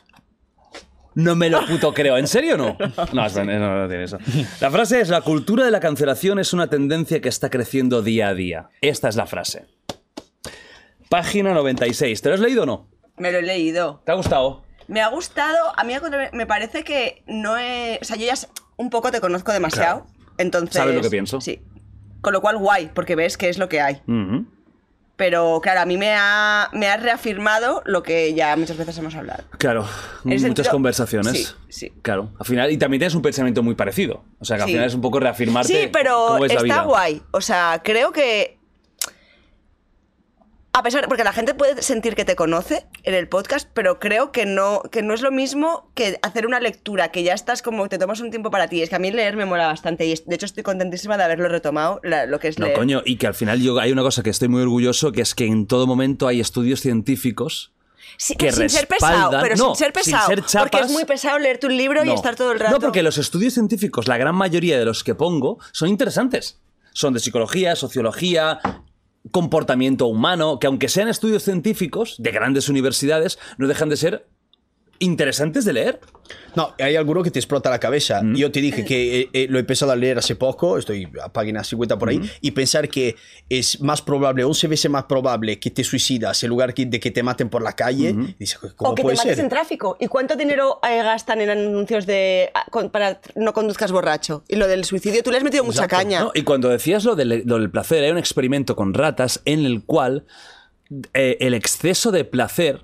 No 1.18 1.34
me 1.34 1.50
lo 1.50 1.66
puto 1.66 1.92
creo. 1.92 2.16
¿En 2.16 2.28
serio 2.28 2.54
o 2.54 2.56
no? 2.58 2.76
No, 3.12 3.26
es- 3.26 3.34
no, 3.34 3.44
no 3.44 3.88
tiene 3.88 4.04
eso. 4.04 4.18
La 4.60 4.70
frase 4.70 5.00
es, 5.00 5.08
la 5.08 5.20
cultura 5.22 5.64
de 5.64 5.70
la 5.72 5.80
cancelación 5.80 6.38
es 6.38 6.52
una 6.52 6.68
tendencia 6.68 7.20
que 7.20 7.28
está 7.28 7.50
creciendo 7.50 8.02
día 8.02 8.28
a 8.28 8.34
día. 8.34 8.68
Esta 8.80 9.08
es 9.08 9.16
la 9.16 9.26
frase. 9.26 9.66
Página 11.08 11.54
96. 11.54 12.20
¿Te 12.22 12.28
lo 12.28 12.34
has 12.34 12.40
leído 12.40 12.62
o 12.62 12.66
no? 12.66 12.88
me 13.16 13.32
lo 13.32 13.38
he 13.38 13.42
leído. 13.42 14.00
¿Te 14.06 14.12
ha 14.12 14.14
gustado? 14.14 14.62
Me 14.86 15.00
ha 15.00 15.08
gustado. 15.08 15.72
A 15.76 15.82
mí 15.82 15.92
me 16.32 16.46
parece 16.46 16.84
que 16.84 17.24
no 17.26 17.58
he. 17.58 17.98
O 18.00 18.04
sea, 18.04 18.16
yo 18.16 18.26
ya 18.26 18.34
s- 18.34 18.46
un 18.76 18.90
poco 18.90 19.10
te 19.10 19.20
conozco 19.20 19.50
demasiado. 19.52 20.06
Entonces. 20.38 20.74
Sabes 20.76 20.94
lo 20.94 21.00
que 21.00 21.10
pienso. 21.10 21.40
Sí. 21.40 21.60
Con 22.20 22.32
lo 22.32 22.40
cual, 22.40 22.58
guay, 22.58 22.90
porque 22.94 23.16
ves 23.16 23.36
que 23.36 23.48
es 23.48 23.58
lo 23.58 23.68
que 23.68 23.80
hay. 23.80 23.94
Ujú. 24.06 24.46
Pero 25.18 25.60
claro, 25.60 25.80
a 25.80 25.84
mí 25.84 25.98
me 25.98 26.14
ha, 26.16 26.70
me 26.72 26.86
ha 26.86 26.96
reafirmado 26.96 27.82
lo 27.84 28.02
que 28.04 28.32
ya 28.34 28.56
muchas 28.56 28.76
veces 28.76 28.96
hemos 28.98 29.14
hablado. 29.16 29.42
Claro, 29.58 29.84
muchas 30.22 30.42
sentido- 30.42 30.70
conversaciones. 30.70 31.32
Sí, 31.32 31.46
sí. 31.68 31.92
Claro, 32.02 32.30
al 32.38 32.46
final, 32.46 32.70
y 32.70 32.78
también 32.78 33.00
tienes 33.00 33.16
un 33.16 33.22
pensamiento 33.22 33.62
muy 33.64 33.74
parecido. 33.74 34.22
O 34.38 34.44
sea, 34.44 34.56
que 34.56 34.62
al 34.62 34.68
Sí. 34.68 34.72
final 34.74 34.86
es 34.86 34.94
un 34.94 35.00
poco 35.00 35.18
reafirmarte. 35.18 35.72
Sí, 35.72 35.90
pero 35.92 36.26
cómo 36.28 36.44
es 36.44 36.52
la 36.52 36.60
está 36.60 36.62
vida. 36.62 36.82
guay. 36.84 37.22
O 37.32 37.40
sea, 37.40 37.80
creo 37.84 38.12
que. 38.12 38.57
A 40.78 40.82
pesar, 40.84 41.08
porque 41.08 41.24
la 41.24 41.32
gente 41.32 41.54
puede 41.54 41.82
sentir 41.82 42.14
que 42.14 42.24
te 42.24 42.36
conoce 42.36 42.86
en 43.02 43.12
el 43.14 43.28
podcast, 43.28 43.68
pero 43.74 43.98
creo 43.98 44.30
que 44.30 44.46
no, 44.46 44.80
que 44.92 45.02
no 45.02 45.12
es 45.12 45.22
lo 45.22 45.32
mismo 45.32 45.90
que 45.96 46.20
hacer 46.22 46.46
una 46.46 46.60
lectura, 46.60 47.10
que 47.10 47.24
ya 47.24 47.34
estás 47.34 47.62
como, 47.62 47.88
te 47.88 47.98
tomas 47.98 48.20
un 48.20 48.30
tiempo 48.30 48.52
para 48.52 48.68
ti. 48.68 48.80
Es 48.80 48.88
que 48.88 48.94
a 48.94 49.00
mí 49.00 49.10
leer 49.10 49.34
me 49.34 49.44
mola 49.44 49.66
bastante 49.66 50.06
y 50.06 50.14
de 50.14 50.34
hecho 50.36 50.46
estoy 50.46 50.62
contentísima 50.62 51.16
de 51.16 51.24
haberlo 51.24 51.48
retomado, 51.48 51.98
la- 52.04 52.26
lo 52.26 52.38
que 52.38 52.46
es 52.46 52.60
No, 52.60 52.66
leer. 52.66 52.78
coño, 52.78 53.02
y 53.04 53.16
que 53.16 53.26
al 53.26 53.34
final 53.34 53.60
yo 53.60 53.76
hay 53.80 53.90
una 53.90 54.02
cosa 54.02 54.22
que 54.22 54.30
estoy 54.30 54.46
muy 54.46 54.62
orgulloso, 54.62 55.10
que 55.10 55.20
es 55.22 55.34
que 55.34 55.46
en 55.46 55.66
todo 55.66 55.88
momento 55.88 56.28
hay 56.28 56.38
estudios 56.38 56.80
científicos 56.80 57.72
Sí, 58.16 58.36
que 58.36 58.52
sin 58.52 58.70
ser 58.70 58.86
pesado, 58.86 59.36
pero 59.42 59.56
no, 59.56 59.74
sin 59.74 59.84
ser 59.84 59.86
sin 59.86 59.92
pesado. 60.12 60.28
ser 60.28 60.44
chapas. 60.44 60.70
porque 60.70 60.86
es 60.86 60.92
muy 60.92 61.04
pesado 61.06 61.40
leerte 61.40 61.66
un 61.66 61.76
libro 61.76 62.04
y 62.04 62.06
No. 62.06 62.14
estar 62.14 62.36
todo 62.36 62.52
el 62.52 62.60
rato. 62.60 62.74
No, 62.74 62.78
porque 62.80 63.02
los 63.02 63.18
estudios 63.18 63.52
científicos, 63.54 64.06
la 64.06 64.16
gran 64.16 64.36
mayoría 64.36 64.78
de 64.78 64.84
los 64.84 65.02
que 65.02 65.16
pongo, 65.16 65.58
son 65.72 65.88
interesantes. 65.88 66.60
Son 66.92 67.12
de 67.14 67.20
psicología, 67.20 67.76
sociología, 67.76 68.60
comportamiento 69.30 70.06
humano, 70.06 70.58
que 70.58 70.66
aunque 70.66 70.88
sean 70.88 71.08
estudios 71.08 71.42
científicos 71.42 72.16
de 72.18 72.30
grandes 72.30 72.68
universidades, 72.68 73.38
no 73.56 73.68
dejan 73.68 73.88
de 73.88 73.96
ser 73.96 74.28
interesantes 74.98 75.64
de 75.64 75.72
leer. 75.72 76.00
No, 76.58 76.74
hay 76.80 76.96
alguno 76.96 77.22
que 77.22 77.30
te 77.30 77.38
explota 77.38 77.70
la 77.70 77.78
cabeza. 77.78 78.20
Mm. 78.20 78.34
Yo 78.34 78.50
te 78.50 78.60
dije 78.60 78.84
que 78.84 79.20
eh, 79.20 79.30
eh, 79.32 79.46
lo 79.48 79.58
he 79.58 79.60
empezado 79.60 79.92
a 79.92 79.96
leer 79.96 80.18
hace 80.18 80.34
poco, 80.34 80.76
estoy 80.76 81.08
a 81.22 81.32
página 81.32 81.62
50 81.62 81.96
por 81.98 82.08
ahí, 82.08 82.18
Mm. 82.18 82.28
y 82.40 82.50
pensar 82.50 82.88
que 82.88 83.14
es 83.48 83.80
más 83.80 84.02
probable, 84.02 84.42
11 84.42 84.66
veces 84.66 84.90
más 84.90 85.04
probable 85.04 85.60
que 85.60 85.70
te 85.70 85.84
suicidas 85.84 86.42
en 86.42 86.48
lugar 86.48 86.74
que- 86.74 86.86
de 86.86 86.98
que 86.98 87.12
te 87.12 87.22
maten 87.22 87.48
por 87.48 87.62
la 87.62 87.74
calle. 87.74 88.12
Dices, 88.40 88.58
¿cómo 88.74 88.90
O 88.90 88.94
que 88.96 89.02
te 89.02 89.14
mates 89.14 89.36
ser? 89.36 89.38
en 89.40 89.48
tráfico. 89.48 89.96
¿Y 90.00 90.08
cuánto 90.08 90.34
dinero 90.34 90.80
eh, 90.82 91.00
gastan 91.02 91.40
en 91.40 91.50
anuncios 91.50 92.06
de 92.06 92.50
ah, 92.54 92.66
con- 92.70 92.90
para 92.90 93.20
no 93.36 93.52
conduzcas 93.52 93.92
borracho? 93.92 94.42
Y 94.48 94.56
lo 94.56 94.66
del 94.66 94.84
suicidio, 94.84 95.22
tú 95.22 95.30
le 95.30 95.36
has 95.36 95.44
metido 95.44 95.62
mucha 95.62 95.86
caña. 95.86 96.20
¿no? 96.20 96.32
Y 96.34 96.42
cuando 96.42 96.68
decías 96.70 97.04
lo 97.04 97.14
del, 97.14 97.44
lo 97.46 97.58
del 97.60 97.70
placer, 97.70 98.02
hay 98.02 98.10
un 98.10 98.18
experimento 98.18 98.74
con 98.74 98.94
ratas 98.94 99.40
en 99.44 99.64
el 99.64 99.84
cual 99.84 100.24
eh, 101.14 101.36
el 101.40 101.54
exceso 101.54 102.10
de 102.10 102.24
placer. 102.24 102.82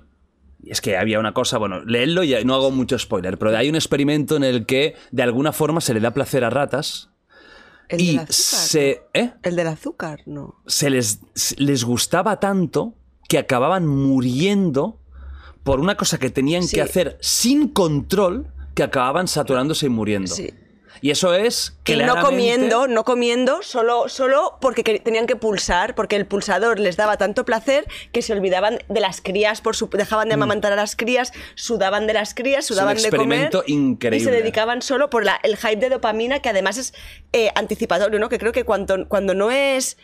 Es 0.71 0.81
que 0.81 0.97
había 0.97 1.19
una 1.19 1.33
cosa, 1.33 1.57
bueno, 1.57 1.83
leedlo 1.85 2.23
y 2.23 2.35
no 2.43 2.55
hago 2.55 2.71
mucho 2.71 2.97
spoiler, 2.97 3.37
pero 3.37 3.55
hay 3.57 3.69
un 3.69 3.75
experimento 3.75 4.35
en 4.35 4.43
el 4.43 4.65
que 4.65 4.95
de 5.11 5.23
alguna 5.23 5.51
forma 5.51 5.81
se 5.81 5.93
le 5.93 5.99
da 5.99 6.11
placer 6.11 6.43
a 6.43 6.49
ratas 6.49 7.09
El 7.89 8.01
y 8.01 8.07
del 8.07 8.19
azúcar, 8.19 8.33
se, 8.33 9.01
¿no? 9.13 9.21
¿eh? 9.21 9.33
El 9.43 9.55
del 9.55 9.67
azúcar, 9.67 10.21
no. 10.25 10.55
se 10.65 10.89
les, 10.89 11.19
les 11.57 11.83
gustaba 11.83 12.39
tanto 12.39 12.95
que 13.27 13.37
acababan 13.37 13.85
muriendo 13.87 14.99
por 15.63 15.79
una 15.79 15.95
cosa 15.97 16.17
que 16.19 16.29
tenían 16.29 16.63
Sí. 16.63 16.75
que 16.75 16.81
hacer 16.81 17.17
sin 17.21 17.69
control 17.69 18.47
que 18.75 18.83
acababan 18.83 19.27
saturándose 19.27 19.85
y 19.87 19.89
muriendo. 19.89 20.33
Sí. 20.35 20.49
Y 21.05 21.11
eso 21.11 21.35
es 21.35 21.77
Que 21.83 21.97
no 21.97 22.19
comiendo, 22.19 22.87
no 22.87 23.03
comiendo, 23.03 23.61
solo, 23.61 24.09
solo 24.09 24.57
porque 24.59 24.83
que- 24.83 24.97
tenían 24.99 25.27
que 25.27 25.35
pulsar, 25.35 25.93
porque 25.93 26.15
el 26.15 26.25
pulsador 26.25 26.79
les 26.79 26.97
daba 26.97 27.15
tanto 27.17 27.45
placer 27.45 27.85
que 28.11 28.23
se 28.23 28.33
olvidaban 28.33 28.79
de 28.89 28.99
las 29.01 29.21
crías, 29.21 29.61
por 29.61 29.75
su, 29.75 29.87
dejaban 29.87 30.29
de 30.29 30.33
amamantar 30.33 30.73
a 30.73 30.75
las 30.75 30.95
crías, 30.95 31.31
sudaban 31.53 32.07
de 32.07 32.13
las 32.13 32.33
crías, 32.33 32.65
sudaban 32.65 32.95
de 32.97 33.03
comer. 33.11 33.13
experimento 33.13 33.63
Y 33.67 33.73
increíble. 33.73 34.25
se 34.25 34.35
dedicaban 34.35 34.81
solo 34.81 35.11
por 35.11 35.23
la- 35.25 35.39
el 35.43 35.57
hype 35.57 35.75
de 35.75 35.89
dopamina, 35.89 36.39
que 36.39 36.49
además 36.49 36.79
es 36.79 36.95
eh, 37.33 37.51
anticipatorio, 37.53 38.17
¿no? 38.17 38.27
Que 38.27 38.39
creo 38.39 38.51
que 38.51 38.63
cuando, 38.63 39.07
cuando 39.07 39.35
no 39.35 39.51
es 39.51 39.97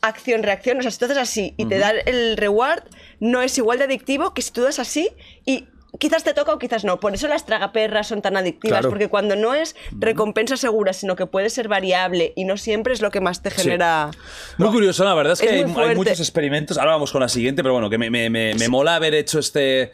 acción-reacción, 0.00 0.78
o 0.80 0.82
sea, 0.82 0.90
si 0.90 0.98
tú 0.98 1.04
haces 1.04 1.18
así 1.18 1.54
y 1.56 1.66
te 1.66 1.78
da 1.78 1.90
el 1.90 2.36
reward, 2.36 2.82
no 3.20 3.42
es 3.42 3.56
igual 3.58 3.78
de 3.78 3.84
adictivo 3.84 4.34
que 4.34 4.42
si 4.42 4.50
tú 4.50 4.62
das 4.62 4.80
así 4.80 5.08
y 5.44 5.68
quizás 5.98 6.24
te 6.24 6.34
toca 6.34 6.52
o 6.52 6.58
quizás 6.58 6.84
no. 6.84 7.00
Por 7.00 7.14
eso 7.14 7.28
las 7.28 7.46
tragaperras 7.46 8.08
son 8.08 8.22
tan 8.22 8.36
adictivas, 8.36 8.78
Claro. 8.80 8.88
porque 8.90 9.08
cuando 9.08 9.36
no 9.36 9.54
es 9.54 9.76
recompensa 9.92 10.56
segura, 10.56 10.92
sino 10.92 11.16
que 11.16 11.26
puede 11.26 11.50
ser 11.50 11.68
variable 11.68 12.32
y 12.36 12.44
no 12.44 12.56
siempre 12.56 12.92
es 12.92 13.00
lo 13.00 13.10
que 13.10 13.20
más 13.20 13.42
te 13.42 13.50
genera... 13.50 14.10
Muy 14.58 14.70
curioso, 14.70 15.04
la 15.04 15.14
verdad 15.14 15.32
es 15.34 15.40
que 15.40 15.60
Es 15.60 15.76
hay, 15.76 15.94
muchos 15.94 16.20
experimentos. 16.20 16.78
Ahora 16.78 16.92
vamos 16.92 17.12
con 17.12 17.20
la 17.20 17.28
siguiente, 17.28 17.62
pero 17.62 17.72
bueno, 17.74 17.90
que 17.90 17.98
me, 17.98 18.10
me- 18.10 18.30
me- 18.30 18.54
me 18.54 18.68
mola 18.68 18.96
haber 18.96 19.14
hecho 19.14 19.38
este. 19.38 19.92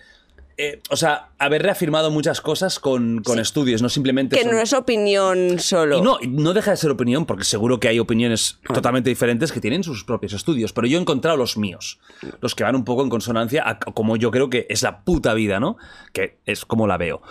Eh, 0.57 0.81
o 0.91 0.97
sea, 0.97 1.31
haber 1.39 1.63
reafirmado 1.63 2.11
muchas 2.11 2.41
cosas 2.41 2.79
con, 2.79 3.23
con 3.23 3.39
estudios, 3.39 3.83
no 3.83 3.89
simplemente. 3.89 4.37
Que 4.37 4.43
son- 4.43 4.53
no 4.53 4.61
es 4.61 4.73
opinión 4.73 5.59
solo. 5.59 5.99
Y 5.99 6.01
no, 6.03 6.19
no 6.29 6.53
deja 6.53 6.71
de 6.73 6.77
ser 6.77 6.91
opinión, 6.91 7.27
porque 7.27 7.45
seguro 7.45 7.81
que 7.81 7.89
hay 7.89 7.99
opiniones 7.99 8.59
totalmente 8.73 9.11
diferentes 9.11 9.53
que 9.53 9.61
tienen 9.61 9.83
sus 9.85 10.05
propios 10.05 10.33
estudios, 10.33 10.73
pero 10.73 10.87
yo 10.87 10.99
he 10.99 11.01
encontrado 11.01 11.37
los 11.37 11.57
míos, 11.57 11.99
los 12.41 12.55
que 12.55 12.65
van 12.65 12.77
un 12.77 12.85
poco 12.85 13.03
en 13.03 13.09
consonancia 13.11 13.63
a 13.69 13.79
como 13.79 14.17
yo 14.17 14.31
creo 14.31 14.51
que 14.51 14.67
es 14.69 14.83
la 14.83 15.05
puta 15.05 15.35
vida, 15.35 15.61
¿no? 15.61 15.77
Que 16.13 16.39
es 16.47 16.65
como 16.65 16.87
la 16.87 16.97
veo. 16.97 17.23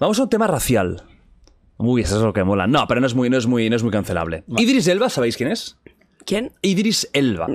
Vamos 0.00 0.18
a 0.18 0.24
un 0.24 0.28
tema 0.28 0.46
racial. 0.46 1.02
Uy, 1.78 2.02
eso 2.02 2.16
es 2.16 2.22
lo 2.22 2.32
que 2.32 2.44
mola. 2.44 2.66
No, 2.66 2.86
pero 2.86 3.00
no 3.00 3.06
es 3.06 3.14
muy, 3.14 3.28
no 3.30 3.36
es 3.38 3.46
muy, 3.46 3.68
no 3.70 3.76
es 3.76 3.82
muy 3.82 3.90
cancelable. 3.92 4.44
Idris 4.56 4.86
Elba, 4.88 5.08
¿sabéis 5.08 5.36
quién 5.36 5.50
es? 5.50 5.76
¿Quién? 6.24 6.52
Idris 6.62 7.08
Elba. 7.12 7.48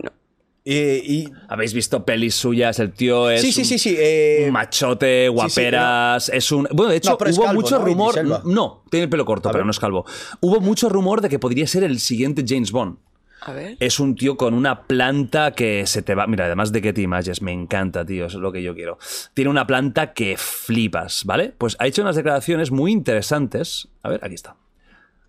Eh, 0.69 1.01
y, 1.01 1.29
¿Habéis 1.47 1.73
visto 1.73 2.03
pelis 2.03 2.35
suyas? 2.35 2.77
El 2.79 2.91
tío 2.91 3.29
es 3.29 3.39
sí, 3.41 3.53
sí, 3.53 3.61
un- 3.61 3.65
sí, 3.65 3.79
sí. 3.79 3.95
eh, 3.97 4.43
un 4.47 4.51
machote, 4.51 5.29
guaperas, 5.29 6.27
es 6.27 6.51
un... 6.51 6.67
Bueno, 6.73 6.91
de 6.91 6.97
hecho, 6.97 7.11
No, 7.11 7.15
hubo 7.15 7.43
calvo, 7.43 7.53
mucho 7.53 7.79
¿no? 7.79 7.85
rumor... 7.85 8.45
No, 8.45 8.83
tiene 8.91 9.05
el 9.05 9.09
pelo 9.09 9.23
corto, 9.23 9.47
A 9.47 9.51
pero 9.53 9.61
ver. 9.61 9.65
no 9.65 9.71
es 9.71 9.79
calvo. 9.79 10.05
Hubo 10.41 10.59
mucho 10.59 10.89
rumor 10.89 11.21
de 11.21 11.29
que 11.29 11.39
podría 11.39 11.65
ser 11.67 11.83
el 11.85 11.99
siguiente 11.99 12.43
James 12.45 12.73
Bond. 12.73 12.97
A 13.43 13.53
ver. 13.53 13.77
Es 13.79 13.99
un 14.01 14.15
tío 14.15 14.35
con 14.35 14.53
una 14.53 14.87
planta 14.87 15.51
que 15.51 15.87
se 15.87 16.01
te 16.01 16.15
va. 16.15 16.27
Mira, 16.27 16.45
además 16.47 16.73
de 16.73 16.81
que 16.81 16.91
te 16.91 17.01
images, 17.01 17.41
me 17.41 17.53
encanta, 17.53 18.05
tío, 18.05 18.25
eso 18.25 18.37
es 18.39 18.41
lo 18.41 18.51
que 18.51 18.61
yo 18.61 18.75
quiero. 18.75 18.97
Tiene 19.35 19.49
una 19.49 19.65
planta 19.65 20.11
que 20.11 20.35
flipas, 20.37 21.23
¿vale? 21.23 21.53
Pues 21.57 21.77
ha 21.79 21.87
hecho 21.87 22.01
unas 22.01 22.17
declaraciones 22.17 22.71
muy 22.71 22.91
interesantes. 22.91 23.87
A 24.03 24.09
ver, 24.09 24.19
aquí 24.21 24.35
está. 24.35 24.57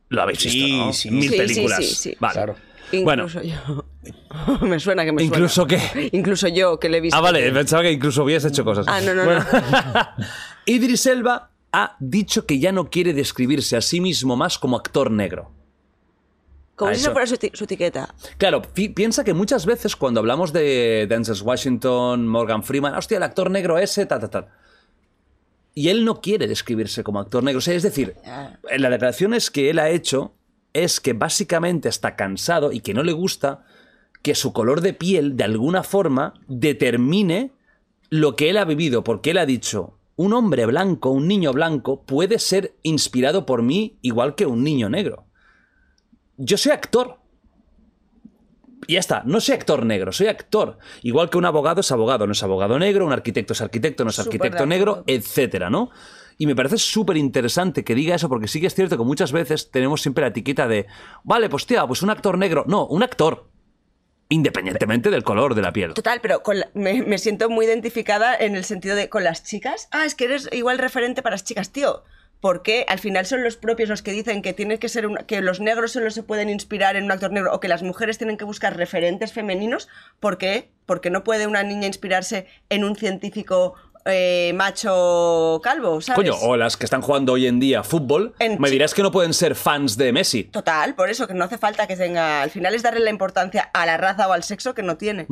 Lo 0.09 0.23
habéis 0.23 0.41
Sí, 0.41 0.49
visto, 0.49 0.77
¿no? 0.87 0.93
sí. 0.93 1.11
Mil 1.13 1.23
Sí, 1.25 1.29
sí, 1.29 1.37
películas. 1.37 1.79
sí, 1.85 1.95
sí. 1.95 2.17
Vale. 2.19 2.33
Claro. 2.33 2.57
Bueno. 3.05 3.25
Incluso 3.25 3.43
yo. 3.43 3.85
me 4.67 4.79
suena 4.81 5.05
que 5.05 5.13
me 5.13 5.21
suena. 5.23 5.37
¿Incluso 5.37 5.67
qué? 5.67 6.09
Incluso 6.13 6.49
yo, 6.49 6.79
que 6.79 6.89
le 6.89 6.99
he 6.99 7.01
visto. 7.01 7.17
Ah, 7.17 7.21
vale, 7.21 7.51
pensaba 7.53 7.83
que 7.83 7.93
incluso 7.93 8.25
hubieras 8.25 8.45
hecho 8.45 8.65
cosas. 8.65 8.87
Ah, 8.89 9.01
no, 9.01 9.15
no, 9.15 9.25
Bueno. 9.25 9.45
Idris 10.67 11.07
Elba 11.07 11.51
ha 11.73 11.97
dicho 12.01 12.47
que 12.47 12.59
ya 12.59 12.73
no 12.73 12.91
quiere 12.91 13.13
describirse 13.13 13.77
a 13.77 13.81
sí 13.81 14.01
mismo 14.01 14.37
más 14.37 14.59
como 14.59 14.77
actor 14.77 15.11
negro. 15.11 15.51
Como 16.77 16.91
Ah, 16.93 16.95
si 16.95 17.01
eso. 17.01 17.13
fuera 17.13 17.27
su, 17.27 17.35
eti- 17.35 17.55
su 17.55 17.65
etiqueta. 17.65 18.15
Claro, 18.37 18.63
pi- 18.63 18.89
piensa 18.91 19.25
que 19.25 19.35
muchas 19.35 19.67
veces 19.67 19.97
cuando 19.97 20.21
hablamos 20.21 20.53
de 20.53 21.07
Denzel 21.09 21.43
Washington, 21.43 22.29
Morgan 22.29 22.63
Freeman, 22.63 22.95
hostia, 22.95 23.17
el 23.17 23.23
actor 23.25 23.51
negro 23.51 23.79
ese, 23.79 24.07
ta, 24.07 24.19
ta, 24.21 24.29
ta. 24.31 24.49
Y 25.75 25.89
él 25.89 26.05
no 26.05 26.21
quiere 26.21 26.47
describirse 26.47 27.03
como 27.03 27.19
actor 27.21 27.43
negro. 27.43 27.59
O 27.59 27.61
sea, 27.61 27.75
es 27.75 27.83
decir, 27.83 28.15
en 28.71 28.83
las 28.83 28.91
declaraciones 28.93 29.51
que 29.51 29.71
él 29.71 29.79
ha 29.81 29.91
hecho 29.91 30.35
es 30.73 31.01
que 31.01 31.13
básicamente 31.13 31.89
está 31.89 32.17
cansado 32.17 32.73
y 32.73 32.81
que 32.81 32.95
no 32.95 33.03
le 33.03 33.13
gusta 33.13 33.65
que 34.23 34.35
su 34.35 34.53
color 34.53 34.81
de 34.81 34.93
piel, 34.93 35.37
de 35.37 35.45
alguna 35.45 35.83
forma, 35.83 36.35
determine 36.49 37.53
lo 38.11 38.37
que 38.37 38.51
él 38.51 38.57
ha 38.57 38.65
vivido. 38.65 39.05
Porque 39.05 39.31
él 39.31 39.39
ha 39.39 39.47
dicho, 39.47 39.99
un 40.17 40.33
hombre 40.33 40.67
blanco, 40.67 41.11
un 41.11 41.29
niño 41.29 41.53
blanco, 41.53 42.03
puede 42.03 42.39
ser 42.39 42.75
inspirado 42.83 43.47
por 43.47 43.63
mí 43.63 43.99
igual 44.03 44.35
que 44.35 44.47
un 44.47 44.65
niño 44.65 44.89
negro. 44.89 45.25
Yo 46.37 46.57
soy 46.57 46.73
actor. 46.73 47.19
Y 48.87 48.95
ya 48.95 49.01
está, 49.01 49.23
no 49.27 49.41
soy 49.41 49.55
actor 49.55 49.85
negro, 49.85 50.13
soy 50.13 50.29
actor. 50.29 50.79
Igual 51.03 51.31
que 51.31 51.39
un 51.39 51.45
abogado 51.45 51.81
es 51.81 51.93
abogado, 51.93 52.27
no 52.27 52.33
es 52.33 52.43
abogado 52.43 52.79
negro, 52.79 53.07
un 53.07 53.13
arquitecto 53.13 53.53
es 53.53 53.61
arquitecto, 53.61 54.05
no 54.05 54.11
es 54.11 54.19
arquitecto 54.19 54.67
negro, 54.67 55.05
etcétera, 55.07 55.69
¿no? 55.69 55.91
Y 56.41 56.47
me 56.47 56.55
parece 56.55 56.79
súper 56.79 57.17
interesante 57.17 57.83
que 57.85 57.95
diga 57.97 58.15
eso, 58.15 58.29
porque 58.29 58.47
sí 58.49 58.61
que 58.61 58.69
es 58.69 58.75
cierto 58.75 58.97
que 58.97 59.03
muchas 59.05 59.33
veces 59.33 59.71
tenemos 59.73 60.01
siempre 60.01 60.23
la 60.23 60.29
etiqueta 60.29 60.69
de, 60.69 60.87
vale, 61.25 61.49
pues 61.49 61.67
tía, 61.67 61.85
pues 61.87 62.03
un 62.03 62.11
actor 62.11 62.39
negro. 62.39 62.65
No, 62.69 62.87
un 62.87 63.03
actor. 63.03 63.49
Independientemente 64.31 65.11
del 65.11 65.23
color 65.25 65.55
de 65.55 65.63
la 65.63 65.73
piel. 65.73 65.95
Total, 65.95 66.21
pero 66.21 66.43
me, 66.75 67.03
me 67.03 67.17
siento 67.19 67.49
muy 67.49 67.65
identificada 67.65 68.37
en 68.37 68.57
el 68.57 68.65
sentido 68.65 68.95
de 68.95 69.09
con 69.09 69.25
las 69.25 69.43
chicas. 69.43 69.89
Ah, 69.91 70.05
es 70.05 70.15
que 70.15 70.27
eres 70.27 70.49
igual 70.53 70.79
referente 70.79 71.23
para 71.23 71.35
las 71.35 71.45
chicas, 71.45 71.73
tío. 71.73 72.05
Porque 72.41 72.85
al 72.89 73.01
final 73.01 73.27
son 73.27 73.43
los 73.43 73.57
propios 73.57 73.89
los 73.89 74.03
que 74.03 74.13
dicen 74.13 74.43
que 74.43 74.53
tiene 74.53 74.79
que 74.79 74.89
ser 74.89 75.07
un- 75.09 75.17
que 75.27 75.41
los 75.41 75.59
negros 75.61 75.93
solo 75.93 76.11
se 76.11 76.23
pueden 76.23 76.51
inspirar 76.51 76.95
en 76.95 77.05
un 77.05 77.11
actor 77.11 77.33
negro 77.33 77.53
o 77.53 77.59
que 77.59 77.67
las 77.69 77.83
mujeres 77.83 78.17
tienen 78.19 78.37
que 78.37 78.45
buscar 78.45 78.77
referentes 78.77 79.33
femeninos. 79.33 79.89
¿Por 80.21 80.39
qué? 80.39 80.71
Porque 80.87 81.11
no 81.11 81.25
puede 81.25 81.47
una 81.49 81.63
niña 81.65 81.89
inspirarse 81.89 82.47
en 82.69 82.85
un 82.85 82.95
científico 82.97 83.75
eh, 84.05 84.53
macho 84.55 85.61
calvo, 85.63 86.01
¿sabes? 86.01 86.17
Coño, 86.17 86.35
o 86.41 86.57
las 86.57 86.77
que 86.77 86.85
están 86.85 87.03
jugando 87.03 87.33
hoy 87.33 87.47
en 87.47 87.61
día 87.61 87.83
fútbol, 87.83 88.35
En 88.39 88.61
me 88.61 88.71
dirás 88.71 88.95
que 88.95 89.03
no 89.03 89.11
pueden 89.11 89.35
ser 89.35 89.55
fans 89.55 89.97
de 89.97 90.13
Messi. 90.13 90.45
Total, 90.45 90.95
por 90.95 91.11
eso 91.11 91.27
que 91.27 91.35
no 91.35 91.45
hace 91.45 91.59
falta 91.59 91.87
que 91.87 91.97
tenga. 91.97 92.43
Al 92.43 92.51
final 92.51 92.75
es 92.75 92.83
darle 92.83 93.01
la 93.01 93.11
importancia 93.11 93.71
a 93.73 93.87
la 93.87 93.97
raza 93.97 94.29
o 94.29 94.33
al 94.33 94.43
sexo 94.43 94.75
que 94.75 94.83
no 94.83 94.97
tiene. 94.97 95.27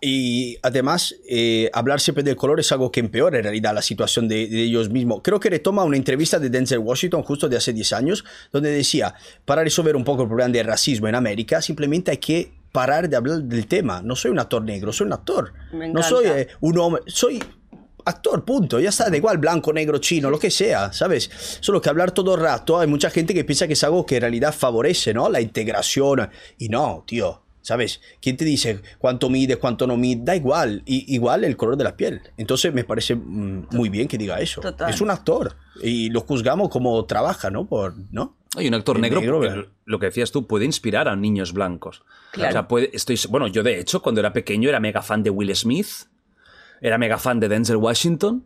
Y 0.00 0.58
además, 0.62 1.14
eh, 1.28 1.70
hablar 1.72 2.00
siempre 2.00 2.22
del 2.22 2.36
color 2.36 2.60
es 2.60 2.70
algo 2.72 2.90
que 2.90 3.00
empeora 3.00 3.38
en 3.38 3.44
realidad 3.44 3.74
la 3.74 3.82
situación 3.82 4.28
de, 4.28 4.46
de 4.46 4.62
ellos 4.62 4.90
mismos. 4.90 5.20
Creo 5.22 5.40
que 5.40 5.50
retoma 5.50 5.84
una 5.84 5.96
entrevista 5.96 6.38
de 6.38 6.50
Denzel 6.50 6.78
Washington 6.78 7.22
justo 7.22 7.48
de 7.48 7.56
hace 7.56 7.72
10 7.72 7.92
años, 7.92 8.24
donde 8.52 8.70
decía, 8.70 9.14
para 9.44 9.62
resolver 9.62 9.96
un 9.96 10.04
poco 10.04 10.22
el 10.22 10.28
problema 10.28 10.50
del 10.50 10.66
racismo 10.66 11.08
en 11.08 11.14
América, 11.14 11.60
simplemente 11.62 12.10
hay 12.10 12.18
que 12.18 12.60
parar 12.72 13.08
de 13.08 13.16
hablar 13.16 13.42
del 13.42 13.66
tema. 13.66 14.02
No 14.02 14.16
soy 14.16 14.30
un 14.30 14.38
actor 14.38 14.62
negro, 14.62 14.92
soy 14.92 15.06
un 15.06 15.12
actor. 15.12 15.52
Me 15.72 15.88
No 15.88 16.02
soy 16.02 16.26
eh, 16.26 16.48
un 16.60 16.78
hombre, 16.78 17.02
soy 17.06 17.42
actor, 18.10 18.44
punto. 18.44 18.78
Ya 18.78 18.90
está, 18.90 19.08
da 19.08 19.16
igual, 19.16 19.38
blanco, 19.38 19.72
negro, 19.72 19.98
chino, 19.98 20.30
lo 20.30 20.38
que 20.38 20.50
sea, 20.50 20.92
¿sabes? 20.92 21.30
Solo 21.60 21.80
que 21.80 21.88
hablar 21.88 22.12
todo 22.12 22.34
el 22.34 22.40
rato, 22.40 22.78
hay 22.78 22.86
mucha 22.86 23.10
gente 23.10 23.34
que 23.34 23.44
piensa 23.44 23.66
que 23.66 23.72
es 23.72 23.84
algo 23.84 24.04
que 24.04 24.16
en 24.16 24.22
realidad 24.22 24.54
favorece, 24.54 25.14
¿no? 25.14 25.28
La 25.28 25.40
integración. 25.40 26.28
Y 26.58 26.68
no, 26.68 27.04
tío. 27.06 27.42
¿Sabes? 27.62 28.00
¿Quién 28.22 28.38
te 28.38 28.44
dice 28.46 28.80
cuánto 28.98 29.28
mide, 29.28 29.56
cuánto 29.56 29.86
no 29.86 29.96
mide? 29.98 30.22
Da 30.24 30.34
igual. 30.34 30.82
Y, 30.86 31.14
igual 31.14 31.44
el 31.44 31.58
color 31.58 31.76
de 31.76 31.84
la 31.84 31.94
piel. 31.94 32.22
Entonces 32.38 32.72
me 32.72 32.84
parece 32.84 33.14
mm, 33.14 33.68
muy 33.72 33.90
bien 33.90 34.08
que 34.08 34.16
diga 34.16 34.40
eso. 34.40 34.62
Total. 34.62 34.88
Es 34.88 35.00
un 35.02 35.10
actor. 35.10 35.56
Y 35.82 36.08
lo 36.08 36.22
juzgamos 36.22 36.70
como 36.70 37.04
trabaja, 37.04 37.50
¿no? 37.50 37.66
Por, 37.66 37.94
¿no? 38.10 38.36
Hay 38.56 38.66
un 38.66 38.74
actor 38.74 38.98
negro, 38.98 39.20
negro, 39.20 39.70
lo 39.84 39.98
que 40.00 40.06
decías 40.06 40.32
tú, 40.32 40.46
puede 40.46 40.64
inspirar 40.64 41.06
a 41.06 41.14
niños 41.14 41.52
blancos. 41.52 42.02
Claro. 42.32 42.48
O 42.48 42.52
sea, 42.52 42.68
puede, 42.68 42.90
estoy, 42.92 43.18
bueno, 43.28 43.46
yo 43.46 43.62
de 43.62 43.78
hecho, 43.78 44.02
cuando 44.02 44.20
era 44.20 44.32
pequeño, 44.32 44.68
era 44.68 44.80
mega 44.80 45.02
fan 45.02 45.22
de 45.22 45.30
Will 45.30 45.54
Smith, 45.54 45.86
era 46.80 46.98
mega 46.98 47.18
fan 47.18 47.40
de 47.40 47.48
Denzel 47.48 47.76
Washington, 47.76 48.44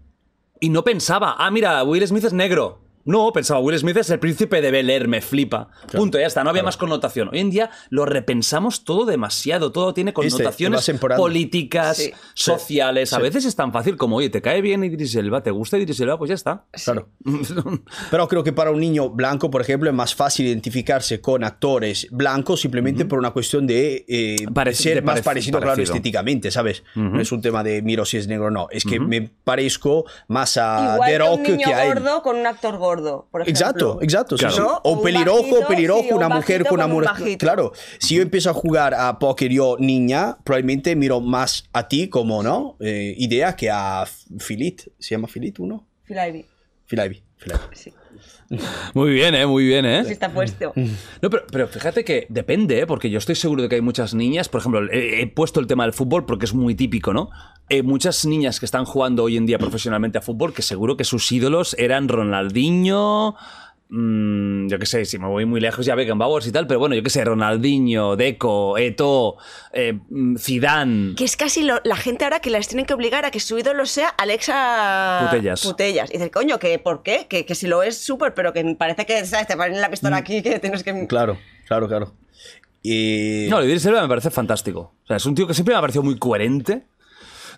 y 0.60 0.68
no 0.68 0.84
pensaba, 0.84 1.34
ah, 1.38 1.50
mira, 1.50 1.82
Will 1.84 2.06
Smith 2.06 2.24
es 2.24 2.32
negro. 2.32 2.83
No, 3.04 3.32
pensaba, 3.32 3.60
Will 3.60 3.78
Smith 3.78 3.96
es 3.98 4.10
el 4.10 4.18
príncipe 4.18 4.60
de 4.60 4.70
Bel 4.70 4.88
Air, 4.90 5.08
me 5.08 5.20
flipa. 5.20 5.68
Punto, 5.92 6.18
ya 6.18 6.26
está, 6.26 6.42
no 6.44 6.50
había 6.50 6.62
más 6.62 6.76
connotación. 6.76 7.28
Hoy 7.32 7.40
en 7.40 7.50
día 7.50 7.70
lo 7.90 8.04
repensamos 8.06 8.84
todo 8.84 9.04
demasiado, 9.04 9.72
todo 9.72 9.92
tiene 9.94 10.12
connotaciones 10.12 10.90
políticas, 11.16 11.96
Sí. 11.98 12.12
sociales. 12.34 13.12
A 13.12 13.16
Sí. 13.16 13.22
veces 13.22 13.44
es 13.44 13.56
tan 13.56 13.72
fácil 13.72 13.96
como, 13.96 14.16
oye, 14.16 14.30
te 14.30 14.40
cae 14.42 14.60
bien 14.60 14.82
Idris 14.84 15.14
Elba, 15.16 15.42
te 15.42 15.50
gusta 15.50 15.78
Idris 15.78 16.00
Elba, 16.00 16.18
pues 16.18 16.28
ya 16.28 16.34
está. 16.34 16.64
Claro. 16.84 17.08
Pero 18.10 18.28
creo 18.28 18.44
que 18.44 18.52
para 18.52 18.70
un 18.70 18.80
niño 18.80 19.10
blanco, 19.10 19.50
por 19.50 19.60
ejemplo, 19.60 19.88
es 19.90 19.94
más 19.96 20.14
fácil 20.14 20.46
identificarse 20.46 21.20
con 21.20 21.44
actores 21.44 22.08
blancos 22.10 22.60
simplemente 22.60 23.04
por 23.04 23.18
una 23.18 23.30
cuestión 23.30 23.66
de, 23.66 24.04
eh, 24.08 24.36
Parec- 24.52 24.72
ser 24.74 24.94
de 24.96 25.02
más 25.02 25.20
parec- 25.20 25.24
parecido, 25.24 25.58
claro, 25.58 25.72
parecido. 25.74 25.94
estéticamente, 25.94 26.50
¿sabes? 26.50 26.82
No 26.94 27.20
es 27.20 27.30
un 27.32 27.40
tema 27.42 27.62
de 27.62 27.82
miro 27.82 28.04
si 28.04 28.16
es 28.16 28.26
negro 28.28 28.46
o 28.46 28.50
no. 28.50 28.68
Es 28.70 28.84
que 28.84 29.00
me 29.00 29.22
parezco 29.44 30.04
más 30.28 30.56
a 30.56 30.94
Igual 30.94 31.08
The 31.08 31.12
que 31.12 31.18
Rock 31.18 31.34
un 31.36 31.42
niño 31.42 31.66
que 31.66 31.74
a 31.74 31.86
él. 31.86 31.94
gordo 31.94 32.22
con 32.22 32.36
un 32.36 32.46
actor 32.46 32.76
gordo, 32.78 32.93
por 33.30 33.42
ejemplo. 33.42 33.50
Exacto, 33.50 33.98
exacto. 34.02 34.36
Claro. 34.36 34.54
sí. 34.54 34.60
¿No? 34.60 34.80
O 34.84 34.92
Un 34.92 35.02
pelirrojo, 35.02 35.38
bajito, 35.42 35.68
pelirrojo, 35.68 36.02
sí, 36.02 36.08
un 36.10 36.16
una 36.16 36.28
mujer 36.28 36.62
bajito 36.62 36.68
con 36.68 36.78
una 36.80 36.86
un 36.86 37.18
mujer. 37.18 37.38
Claro, 37.38 37.72
si 37.98 38.16
yo 38.16 38.22
empiezo 38.22 38.50
a 38.50 38.54
jugar 38.54 38.94
a 38.94 39.18
póker 39.18 39.50
yo 39.50 39.76
niña, 39.78 40.38
probablemente 40.44 40.94
miro 40.96 41.20
más 41.20 41.64
a 41.72 41.88
ti 41.88 42.08
como, 42.08 42.42
¿no? 42.42 42.76
Eh, 42.80 43.14
idea 43.18 43.56
que 43.56 43.70
a 43.70 44.04
Filit. 44.38 44.82
¿Se 44.98 45.14
llama 45.14 45.28
Filit 45.28 45.58
uno? 45.58 45.86
Ivey. 46.16 46.44
Phil 46.86 47.00
Ivey. 47.00 47.22
Sí, 47.72 47.92
Muy 48.94 49.10
bien, 49.10 49.34
¿eh? 49.34 49.46
Muy 49.46 49.64
bien, 49.64 49.84
¿eh? 49.86 50.04
sí 50.04 50.12
está 50.12 50.32
puesto. 50.32 50.72
No, 51.22 51.30
pero, 51.30 51.44
pero 51.50 51.68
fíjate 51.68 52.04
que 52.04 52.26
depende, 52.28 52.80
¿eh? 52.80 52.86
porque 52.86 53.10
yo 53.10 53.18
estoy 53.18 53.34
seguro 53.34 53.62
de 53.62 53.68
que 53.68 53.76
hay 53.76 53.80
muchas 53.80 54.14
niñas, 54.14 54.48
por 54.48 54.60
ejemplo, 54.60 54.90
he, 54.90 55.22
he 55.22 55.26
puesto 55.26 55.60
el 55.60 55.66
tema 55.66 55.84
del 55.84 55.92
fútbol 55.92 56.26
porque 56.26 56.44
es 56.44 56.54
muy 56.54 56.74
típico, 56.74 57.12
¿no? 57.12 57.30
Hay 57.70 57.82
muchas 57.82 58.24
niñas 58.26 58.60
que 58.60 58.66
están 58.66 58.84
jugando 58.84 59.24
hoy 59.24 59.36
en 59.36 59.46
día 59.46 59.58
profesionalmente 59.58 60.18
a 60.18 60.20
fútbol 60.20 60.52
que 60.52 60.62
seguro 60.62 60.96
que 60.96 61.04
sus 61.04 61.30
ídolos 61.32 61.74
eran 61.78 62.08
Ronaldinho, 62.08 63.36
mm, 63.96 64.68
yo 64.68 64.78
qué 64.78 64.86
sé, 64.86 65.04
si 65.04 65.18
me 65.18 65.26
voy 65.28 65.44
muy 65.46 65.60
lejos 65.60 65.86
ya 65.86 65.94
Beckenbauer 65.94 66.42
y 66.46 66.50
tal, 66.52 66.66
pero 66.66 66.80
bueno, 66.80 66.94
yo 66.94 67.02
qué 67.02 67.10
sé, 67.10 67.24
Ronaldinho, 67.24 68.16
Deco, 68.16 68.76
Eto, 68.78 69.36
eh, 69.72 69.98
mm, 70.10 70.36
Zidane. 70.36 71.14
Que 71.14 71.24
es 71.24 71.36
casi 71.36 71.62
lo- 71.62 71.80
la 71.84 71.96
gente 71.96 72.24
ahora 72.24 72.40
que 72.40 72.50
las 72.50 72.68
tienen 72.68 72.86
que 72.86 72.94
obligar 72.94 73.24
a 73.24 73.30
que 73.30 73.40
su 73.40 73.58
ídolo 73.58 73.86
sea 73.86 74.08
Alexa 74.08 75.26
Putellas. 75.30 75.62
Putellas. 75.62 76.10
Y 76.10 76.14
dices, 76.14 76.30
coño, 76.32 76.58
que 76.58 76.78
¿por 76.78 77.02
qué? 77.02 77.26
Que, 77.28 77.46
que 77.46 77.54
si 77.54 77.66
lo 77.66 77.82
es 77.82 77.96
súper, 77.98 78.34
pero 78.34 78.52
que 78.52 78.64
parece 78.78 79.06
que 79.06 79.24
¿sabes? 79.24 79.46
te 79.46 79.56
ponen 79.56 79.80
la 79.80 79.88
Mm. 79.88 79.90
pistola 79.90 80.16
aquí 80.16 80.42
que 80.42 80.58
tienes 80.58 80.82
que. 80.82 81.06
Claro, 81.06 81.38
claro, 81.66 81.88
claro. 81.88 82.12
Y... 82.82 83.46
No, 83.48 83.62
Idris 83.64 83.86
Elba 83.86 84.02
me 84.02 84.08
parece 84.08 84.30
fantástico. 84.30 84.92
O 85.04 85.06
sea, 85.06 85.16
es 85.16 85.24
un 85.24 85.34
tío 85.34 85.46
que 85.46 85.54
siempre 85.54 85.72
me 85.74 85.78
ha 85.78 85.80
parecido 85.80 86.02
muy 86.02 86.18
coherente. 86.18 86.82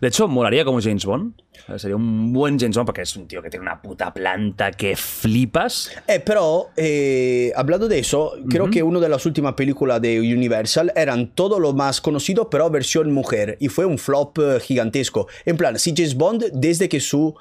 De 0.01 0.09
hecho, 0.09 0.29
molaría 0.29 0.65
como 0.65 0.81
James 0.81 1.05
Bond. 1.05 1.35
Sea, 1.67 1.79
sería 1.79 1.97
un 1.97 2.33
buen 2.33 2.59
James 2.59 2.77
Bond 2.77 2.87
porque 2.87 3.03
es 3.03 3.17
un 3.17 3.27
tío 3.27 3.43
que 3.43 3.51
tiene 3.51 3.63
una 3.65 3.81
puta 3.81 4.13
planta 4.13 4.71
que 4.73 4.95
flipas. 4.95 5.91
Eh, 6.07 6.21
pero, 6.21 6.71
eh, 6.77 7.53
hablando 7.57 7.89
de 7.89 7.99
eso, 7.99 8.33
creo 8.49 8.71
que 8.71 8.83
una 8.83 9.01
de 9.01 9.09
las 9.09 9.25
últimas 9.27 9.55
películas 9.55 10.01
de 10.03 10.21
Universal 10.21 10.93
eran 10.95 11.35
todo 11.35 11.59
lo 11.59 11.73
más 11.73 12.01
conocido, 12.01 12.49
pero 12.51 12.69
versión 12.71 13.13
mujer. 13.13 13.57
Y 13.61 13.69
fue 13.69 13.85
un 13.87 13.99
flop 13.99 14.39
eh, 14.39 14.61
gigantesco. 14.61 15.27
En 15.45 15.57
plan, 15.57 15.79
si 15.79 15.95
James 15.97 16.15
Bond, 16.15 16.45
desde 16.53 16.89
que 16.89 17.01
su 17.01 17.35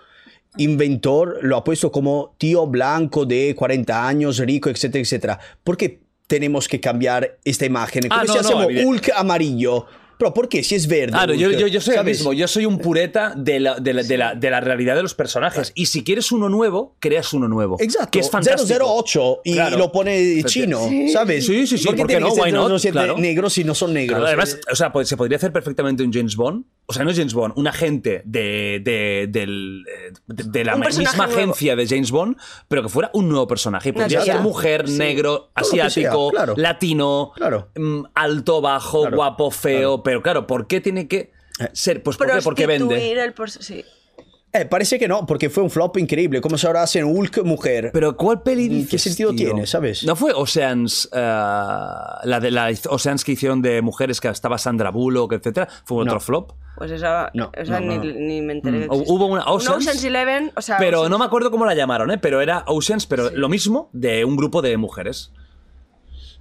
inventor 0.57 1.39
lo 1.41 1.57
ha 1.57 1.63
puesto 1.63 1.91
como 1.91 2.35
tío 2.37 2.65
blanco 2.67 3.25
de 3.25 3.53
40 3.55 4.07
años, 4.07 4.37
rico, 4.39 4.69
etcétera, 4.69 5.01
etcétera, 5.01 5.39
¿por 5.63 5.77
qué 5.77 5.99
tenemos 6.27 6.67
que 6.67 6.79
cambiar 6.79 7.37
esta 7.43 7.65
imagen? 7.65 8.03
Ah, 8.09 8.21
Como 8.21 8.23
no, 8.23 8.27
si 8.31 8.33
no, 8.33 8.39
hacemos 8.41 8.63
evidente- 8.65 8.87
Hulk 8.87 9.11
amarillo. 9.17 9.85
Pero 10.17 10.33
¿por 10.33 10.49
qué? 10.49 10.63
Si 10.63 10.75
es 10.75 10.87
verde. 10.87 11.11
Claro, 11.11 11.33
yo, 11.33 11.51
yo, 11.51 11.67
yo 11.67 11.81
soy 11.81 11.95
el 11.95 12.05
mismo. 12.05 12.33
Yo 12.33 12.47
soy 12.47 12.65
un 12.65 12.77
pureta 12.79 13.33
de 13.35 13.59
la, 13.59 13.75
de 13.75 13.93
la, 13.93 14.03
de 14.03 14.17
la, 14.17 14.35
de 14.35 14.49
la 14.49 14.59
realidad 14.61 14.95
de 14.95 15.01
los 15.03 15.13
personajes. 15.13 15.71
Y 15.75 15.87
si 15.87 16.03
quieres 16.03 16.31
uno 16.31 16.49
nuevo, 16.49 16.95
creas 16.99 17.33
uno 17.33 17.47
nuevo. 17.47 17.77
Exacto. 17.79 18.11
Que 18.11 18.19
es 18.19 18.29
fantástico. 18.29 18.79
008 18.99 19.41
y 19.43 19.53
Claro. 19.53 19.77
lo 19.77 19.91
pone 19.91 20.43
chino, 20.45 20.79
¿sabes? 21.11 21.45
Sí, 21.45 21.67
sí, 21.67 21.77
sí, 21.77 21.85
¿Por 21.87 21.95
¿por 21.97 22.07
qué 22.07 22.19
no? 22.19 22.29
Why 22.33 22.51
not? 22.51 22.69
007 22.79 22.91
Claro. 22.91 23.17
negros 23.17 23.53
si 23.53 23.63
no 23.63 23.75
son 23.75 23.93
negros? 23.93 24.17
Claro, 24.19 24.27
además, 24.27 24.57
o 24.71 24.75
sea, 24.75 24.91
pues, 24.91 25.07
se 25.07 25.17
podría 25.17 25.37
hacer 25.37 25.51
perfectamente 25.51 26.03
un 26.03 26.11
James 26.13 26.35
Bond 26.35 26.65
O 26.87 26.93
sea, 26.93 27.03
no 27.03 27.11
James 27.13 27.33
Bond, 27.33 27.53
un 27.57 27.67
agente 27.67 28.21
de, 28.25 28.79
de, 28.83 29.23
eh, 29.23 29.27
de- 29.27 30.43
de 30.43 30.63
la 30.63 30.75
misma 30.75 31.11
nuevo. 31.17 31.23
agencia 31.33 31.75
de 31.75 31.87
James 31.87 32.11
Bond, 32.11 32.37
pero 32.67 32.83
que 32.83 32.89
fuera 32.89 33.09
un 33.13 33.27
nuevo 33.27 33.47
personaje. 33.47 33.89
Y 33.89 33.91
Podría 33.91 34.21
ser 34.21 34.39
mujer, 34.41 34.87
Sí. 34.87 34.97
negro, 34.97 35.51
sea, 35.63 35.85
asiático, 35.87 36.29
claro. 36.29 36.53
latino, 36.57 37.31
Claro. 37.35 37.69
mm, 37.75 38.03
alto, 38.13 38.61
bajo, 38.61 39.01
Claro, 39.01 39.15
guapo, 39.17 39.49
feo. 39.51 40.03
Pero 40.05 40.21
claro, 40.21 40.47
¿por 40.47 40.67
qué 40.67 40.79
tiene 40.79 41.09
que 41.09 41.31
ser? 41.73 42.01
Pues 42.01 42.15
¿por 42.15 42.27
qué? 42.31 42.39
Porque 42.41 42.65
vende. 42.65 43.11
El 43.11 43.33
sí. 43.59 43.83
Eh, 44.53 44.63
parece 44.63 44.97
que 44.97 45.09
no, 45.09 45.25
porque 45.25 45.49
fue 45.49 45.63
un 45.63 45.69
flop 45.69 45.97
increíble. 45.97 46.39
Como 46.39 46.57
si 46.57 46.65
ahora 46.65 46.81
hacen 46.83 47.03
Hulk 47.03 47.43
mujer. 47.43 47.89
Pero 47.91 48.15
¿cuál 48.15 48.41
peli 48.41 48.69
¿Qué 48.69 48.75
dices, 48.75 49.01
sentido 49.01 49.31
tío? 49.31 49.47
tiene, 49.51 49.67
sabes? 49.67 50.05
¿No 50.05 50.15
fue 50.15 50.31
Oceans, 50.31 51.09
eh, 51.11 51.17
la 51.19 52.39
de 52.41 52.51
la 52.51 52.71
Oceans 52.89 53.25
que 53.25 53.33
hicieron 53.33 53.61
de 53.61 53.81
mujeres 53.81 54.21
que 54.21 54.29
estaba 54.29 54.57
Sandra 54.57 54.91
Bullock, 54.91 55.33
etcétera? 55.33 55.67
¿Fue 55.83 55.97
otro 55.97 56.13
No. 56.13 56.19
flop? 56.21 56.51
Pues 56.77 56.91
esa, 56.91 57.31
No, 57.33 57.51
esa 57.53 57.81
no, 57.81 57.87
ni, 57.87 57.97
no, 57.97 58.03
no. 58.05 58.13
ni 58.19 58.41
me 58.41 58.53
enteré. 58.53 58.87
Mm. 58.87 58.91
Hubo 58.91 59.25
una 59.25 59.43
Un 59.43 59.55
Oceans, 59.57 59.77
Ocean's 59.87 60.03
Eleven, 60.05 60.51
o 60.55 60.61
sea. 60.61 60.77
pero 60.77 61.01
Ocean's- 61.01 61.09
no 61.09 61.17
me 61.19 61.25
acuerdo 61.25 61.51
cómo 61.51 61.65
la 61.65 61.73
llamaron, 61.73 62.11
¿eh? 62.11 62.17
Pero 62.17 62.39
era 62.41 62.63
Oceans, 62.67 63.07
pero 63.07 63.31
lo 63.31 63.49
mismo 63.49 63.89
de 63.91 64.23
un 64.23 64.37
grupo 64.37 64.61
de 64.61 64.77
mujeres. 64.77 65.31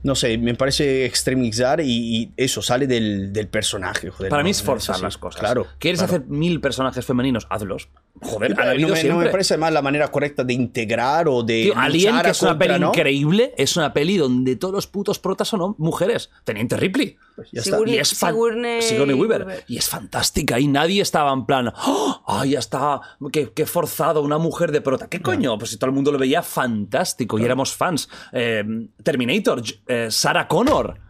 No 0.05 0.15
sé, 0.15 0.37
me 0.37 0.55
parece 0.55 1.07
extremizar 1.07 1.81
y, 1.81 1.87
y 1.87 2.33
eso 2.37 2.61
sale 2.61 2.87
del, 2.87 3.33
del 3.33 3.49
personaje. 3.49 4.11
Joder, 4.11 4.29
Para 4.29 4.43
no, 4.43 4.45
mí 4.45 4.51
es 4.51 4.61
no 4.61 4.67
forzar 4.67 5.01
las 5.01 5.17
cosas. 5.17 5.41
Claro. 5.41 5.67
¿Quieres 5.79 6.01
claro. 6.01 6.17
hacer 6.17 6.27
mil 6.29 6.61
personajes 6.61 7.07
femeninos? 7.07 7.47
Hazlos. 7.49 7.89
Joder, 8.21 8.59
habido 8.61 8.91
no, 8.91 8.95
me, 8.95 9.05
no 9.05 9.17
me 9.17 9.31
parece 9.31 9.57
más 9.57 9.73
la 9.73 9.81
manera 9.81 10.09
correcta 10.09 10.45
de 10.45 10.53
integrar 10.53 11.27
o 11.27 11.43
de. 11.43 11.65
Tío, 11.65 11.75
Alien, 11.77 12.21
que 12.21 12.31
es 12.31 12.43
una 12.43 12.51
contra, 12.51 12.67
peli 12.69 12.81
¿no? 12.81 12.89
increíble, 12.91 13.55
es 13.57 13.77
una 13.79 13.95
peli 13.95 14.19
donde 14.19 14.57
todos 14.57 14.75
los 14.75 14.87
putos 14.87 15.19
protas 15.19 15.49
son 15.49 15.75
mujeres. 15.79 16.31
Teniente 16.45 16.77
Ripley. 16.77 17.17
Ya 17.53 17.61
está. 17.61 17.79
Sigourney- 17.79 17.95
Y 17.95 17.99
es 17.99 18.09
Sigourney 18.09 18.83
Sigourney 18.83 19.15
Weaver. 19.15 19.45
Weaver. 19.47 19.65
Y 19.67 19.77
es 19.77 19.89
fantástica. 19.89 20.59
Y 20.61 20.69
nadie 20.69 21.03
estaba 21.03 21.33
en 21.33 21.47
plan, 21.47 21.73
¡Oh! 21.87 22.23
¡ay, 22.27 22.51
ya 22.51 22.59
está! 22.61 23.01
Qué, 23.33 23.53
qué 23.53 23.67
forzado! 23.67 24.23
Una 24.23 24.39
mujer 24.39 24.71
de 24.73 24.81
prota. 24.81 25.09
¿Qué 25.09 25.21
coño? 25.21 25.59
Pues 25.59 25.71
si 25.71 25.77
todo 25.79 25.87
el 25.89 25.95
mundo 25.95 26.13
lo 26.13 26.19
veía 26.19 26.43
fantástico 26.43 27.39
y 27.39 27.45
éramos 27.45 27.75
fans. 27.75 28.09
Eh, 28.33 28.65
Terminator, 29.03 29.63
eh, 29.87 30.09
Sarah 30.11 30.47
Connor. 30.49 31.01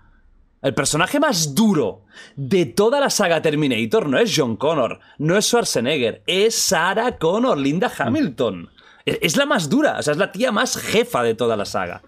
El 0.62 0.72
personaje 0.72 1.20
más 1.20 1.54
duro 1.54 2.04
de 2.36 2.64
toda 2.64 2.98
la 2.98 3.10
saga 3.10 3.42
Terminator 3.42 4.08
no 4.08 4.16
es 4.18 4.32
John 4.34 4.56
Connor, 4.56 4.98
no 5.18 5.36
es 5.36 5.44
Schwarzenegger, 5.44 6.22
es 6.26 6.54
Sarah 6.54 7.18
Connor, 7.18 7.58
Linda 7.58 7.92
Hamilton. 7.98 8.70
Es 9.04 9.18
es 9.20 9.36
la 9.36 9.44
más 9.44 9.68
dura, 9.68 9.98
o 9.98 10.02
sea, 10.02 10.12
es 10.12 10.18
la 10.18 10.32
tía 10.32 10.50
más 10.52 10.78
jefa 10.78 11.22
de 11.22 11.34
toda 11.34 11.54
la 11.58 11.66
saga. 11.66 12.00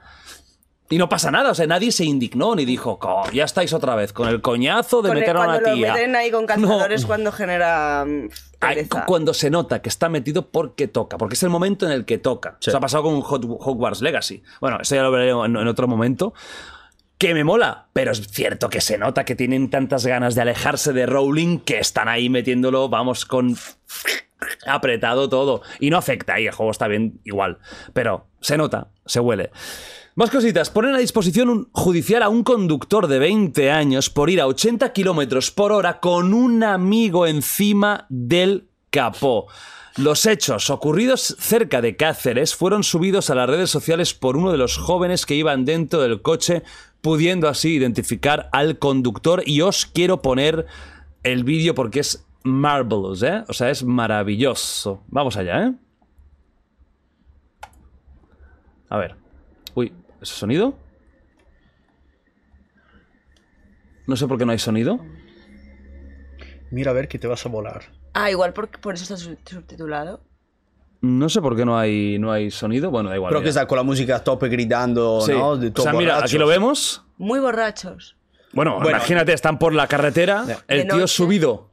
Y 0.88 0.98
no 0.98 1.08
pasa 1.08 1.30
nada, 1.32 1.50
o 1.50 1.54
sea, 1.54 1.66
nadie 1.66 1.90
se 1.90 2.04
indignó 2.04 2.54
ni 2.54 2.64
dijo, 2.64 2.98
"Co, 2.98 3.24
ya 3.32 3.44
estáis 3.44 3.72
otra 3.72 3.96
vez 3.96 4.12
con 4.12 4.28
el 4.28 4.40
coñazo 4.40 5.02
de 5.02 5.08
Con 5.08 5.16
el- 5.16 5.20
meter 5.22 5.36
a 5.36 5.40
una 5.40 5.48
cuando 5.60 5.72
tía. 5.74 5.88
lo 5.88 5.94
meten 5.94 6.16
ahí 6.16 6.30
con 6.30 6.42
No. 6.42 6.46
calzadores 6.46 7.06
cuando 7.06 7.32
genera 7.32 8.04
mm, 8.06 8.28
Ay, 8.60 8.88
cuando 9.06 9.34
se 9.34 9.50
nota 9.50 9.82
que 9.82 9.88
está 9.88 10.08
metido 10.08 10.48
porque 10.48 10.86
toca, 10.88 11.18
porque 11.18 11.34
es 11.34 11.42
el 11.42 11.50
momento 11.50 11.86
en 11.86 11.92
el 11.92 12.04
que 12.04 12.18
toca. 12.18 12.56
Sí. 12.60 12.70
Eso 12.70 12.78
ha 12.78 12.80
pasado 12.80 13.02
con 13.02 13.14
Hogwarts 13.22 14.00
Legacy. 14.00 14.42
Bueno, 14.60 14.78
eso 14.80 14.94
ya 14.94 15.02
lo 15.02 15.10
veré 15.10 15.30
en, 15.30 15.56
en 15.56 15.68
otro 15.68 15.88
momento. 15.88 16.32
Que 17.18 17.32
me 17.34 17.44
mola, 17.44 17.86
pero 17.92 18.12
es 18.12 18.26
cierto 18.28 18.68
que 18.68 18.80
se 18.82 18.98
nota 18.98 19.24
que 19.24 19.34
tienen 19.34 19.70
tantas 19.70 20.06
ganas 20.06 20.34
de 20.34 20.42
alejarse 20.42 20.92
de 20.92 21.06
Rowling 21.06 21.58
que 21.60 21.78
están 21.78 22.08
ahí 22.08 22.28
metiéndolo, 22.28 22.88
vamos, 22.90 23.24
con 23.24 23.56
apretado 24.66 25.28
todo. 25.28 25.62
Y 25.80 25.90
no 25.90 25.96
afecta, 25.98 26.38
y 26.40 26.46
el 26.46 26.52
juego 26.52 26.70
está 26.72 26.88
bien 26.88 27.20
igual. 27.24 27.58
Pero 27.92 28.26
se 28.40 28.56
nota, 28.56 28.88
se 29.06 29.20
huele. 29.20 29.50
Más 30.18 30.30
cositas. 30.30 30.70
Ponen 30.70 30.94
a 30.94 30.98
disposición 30.98 31.50
un 31.50 31.68
judicial 31.72 32.22
a 32.22 32.30
un 32.30 32.42
conductor 32.42 33.06
de 33.06 33.18
20 33.18 33.70
años 33.70 34.08
por 34.08 34.30
ir 34.30 34.40
a 34.40 34.46
80 34.46 34.94
kilómetros 34.94 35.50
por 35.50 35.72
hora 35.72 36.00
con 36.00 36.32
un 36.32 36.64
amigo 36.64 37.26
encima 37.26 38.06
del 38.08 38.66
capó. 38.88 39.46
Los 39.98 40.24
hechos 40.24 40.70
ocurridos 40.70 41.36
cerca 41.38 41.82
de 41.82 41.96
Cáceres 41.96 42.54
fueron 42.54 42.82
subidos 42.82 43.28
a 43.28 43.34
las 43.34 43.46
redes 43.46 43.68
sociales 43.68 44.14
por 44.14 44.38
uno 44.38 44.52
de 44.52 44.56
los 44.56 44.78
jóvenes 44.78 45.26
que 45.26 45.34
iban 45.34 45.66
dentro 45.66 46.00
del 46.00 46.22
coche, 46.22 46.62
pudiendo 47.02 47.46
así 47.46 47.74
identificar 47.74 48.48
al 48.52 48.78
conductor. 48.78 49.42
Y 49.44 49.60
os 49.60 49.84
quiero 49.84 50.22
poner 50.22 50.64
el 51.24 51.44
vídeo 51.44 51.74
porque 51.74 52.00
es 52.00 52.26
marvelous, 52.42 53.22
¿eh? 53.22 53.44
O 53.48 53.52
sea, 53.52 53.68
es 53.68 53.84
maravilloso. 53.84 55.02
Vamos 55.08 55.36
allá, 55.36 55.66
¿eh? 55.66 55.74
A 58.88 58.96
ver. 58.96 59.25
¿Ese 60.20 60.34
sonido? 60.34 60.78
No 64.06 64.16
sé 64.16 64.26
por 64.26 64.38
qué 64.38 64.46
no 64.46 64.52
hay 64.52 64.58
sonido. 64.58 65.00
Mira 66.70 66.90
a 66.90 66.94
ver 66.94 67.08
que 67.08 67.18
te 67.18 67.26
vas 67.26 67.44
a 67.44 67.48
volar. 67.48 67.82
Ah, 68.14 68.30
igual 68.30 68.52
por, 68.52 68.68
por 68.80 68.94
eso 68.94 69.02
está 69.02 69.16
sub- 69.16 69.38
subtitulado. 69.44 70.22
No 71.02 71.28
sé 71.28 71.40
por 71.40 71.56
qué 71.56 71.64
no 71.64 71.78
hay, 71.78 72.18
no 72.18 72.32
hay 72.32 72.50
sonido. 72.50 72.90
Bueno, 72.90 73.10
da 73.10 73.16
igual. 73.16 73.30
Pero 73.30 73.40
mira. 73.40 73.44
que 73.46 73.48
está 73.50 73.66
con 73.66 73.76
la 73.76 73.82
música 73.82 74.16
a 74.16 74.24
tope 74.24 74.48
gritando, 74.48 75.20
Sí. 75.20 75.32
¿no? 75.32 75.56
De 75.56 75.72
o 75.74 75.82
sea, 75.82 75.92
mira, 75.92 76.18
aquí 76.18 76.38
lo 76.38 76.46
vemos. 76.46 77.04
Muy 77.18 77.38
borrachos. 77.40 78.16
Bueno, 78.52 78.74
Bueno. 78.76 78.90
imagínate, 78.90 79.32
están 79.32 79.58
por 79.58 79.74
la 79.74 79.86
carretera, 79.86 80.44
el 80.68 80.88
tío 80.88 81.06
subido 81.06 81.70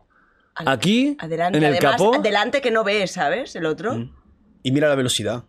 aquí, 0.55 1.15
Adelante, 1.19 1.57
en 1.57 1.63
el 1.63 1.73
además, 1.75 1.91
capó. 1.93 2.15
Adelante 2.15 2.61
que 2.61 2.71
no 2.71 2.83
ves, 2.83 3.11
¿sabes? 3.11 3.55
El 3.55 3.65
otro. 3.65 4.09
Y 4.63 4.71
mira 4.71 4.89
la 4.89 4.95
velocidad. 4.95 5.43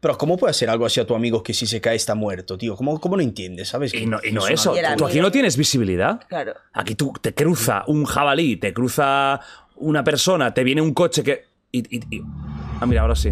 Pero 0.00 0.16
¿cómo 0.18 0.36
puede 0.36 0.50
hacer 0.52 0.70
algo 0.70 0.86
así 0.86 1.00
a 1.00 1.06
tu 1.06 1.14
amigo 1.14 1.42
que 1.42 1.52
si 1.54 1.66
se 1.66 1.80
cae 1.80 1.96
está 1.96 2.14
muerto, 2.14 2.56
tío? 2.58 2.76
¿Cómo, 2.76 3.00
cómo 3.00 3.16
no 3.16 3.22
entiendes, 3.22 3.68
sabes? 3.68 3.92
Y 3.94 4.06
no, 4.06 4.18
y 4.22 4.32
no 4.32 4.46
eso. 4.46 4.74
Y 4.74 4.78
el 4.78 4.96
Tú 4.96 5.06
aquí 5.06 5.20
no 5.20 5.30
tienes 5.30 5.56
visibilidad. 5.56 6.20
Claro. 6.28 6.54
Aquí 6.72 6.94
tú 6.94 7.12
te 7.20 7.34
cruza 7.34 7.84
un 7.86 8.04
jabalí, 8.04 8.56
te 8.56 8.72
cruza 8.72 9.40
una 9.76 10.02
persona, 10.04 10.52
te 10.54 10.64
viene 10.64 10.80
un 10.82 10.94
coche 10.94 11.22
que. 11.22 11.44
Y, 11.72 11.78
y- 11.96 12.16
y- 12.16 12.22
Ah, 12.80 12.86
mira, 12.86 13.02
ahora 13.02 13.16
sí. 13.16 13.30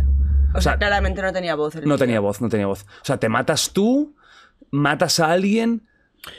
O 0.54 0.60
sea, 0.60 0.76
claramente 0.76 1.20
no 1.22 1.32
tenía 1.32 1.54
voz. 1.54 1.74
el 1.76 1.86
no 1.86 1.98
tenía 1.98 2.20
voz, 2.20 2.40
no 2.40 2.48
tenía 2.48 2.66
voz. 2.66 2.82
O 2.82 3.04
sea, 3.04 3.18
te 3.18 3.28
matas 3.28 3.70
tú, 3.72 4.14
matas 4.70 5.20
a 5.20 5.30
alguien. 5.32 5.82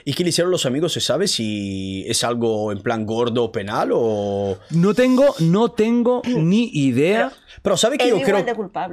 ¿Y 0.03 0.13
qué 0.13 0.23
le 0.23 0.29
hicieron 0.29 0.51
los 0.51 0.65
amigos? 0.65 0.91
¿Se 0.91 0.99
sabe 0.99 1.27
si 1.29 2.03
es 2.07 2.23
algo 2.25 2.73
en 2.73 2.81
plan 2.81 3.05
gordo 3.05 3.45
o 3.45 3.51
penal 3.53 3.91
o...? 3.93 4.57
No 4.71 4.93
tengo, 4.93 5.33
no 5.39 5.71
tengo 5.71 6.21
ni 6.25 6.69
idea. 6.73 7.29
Pero 7.29 7.46
¿sabe 7.77 7.97
que 7.97 8.09
yo 8.09 8.17
creo... 8.25 8.37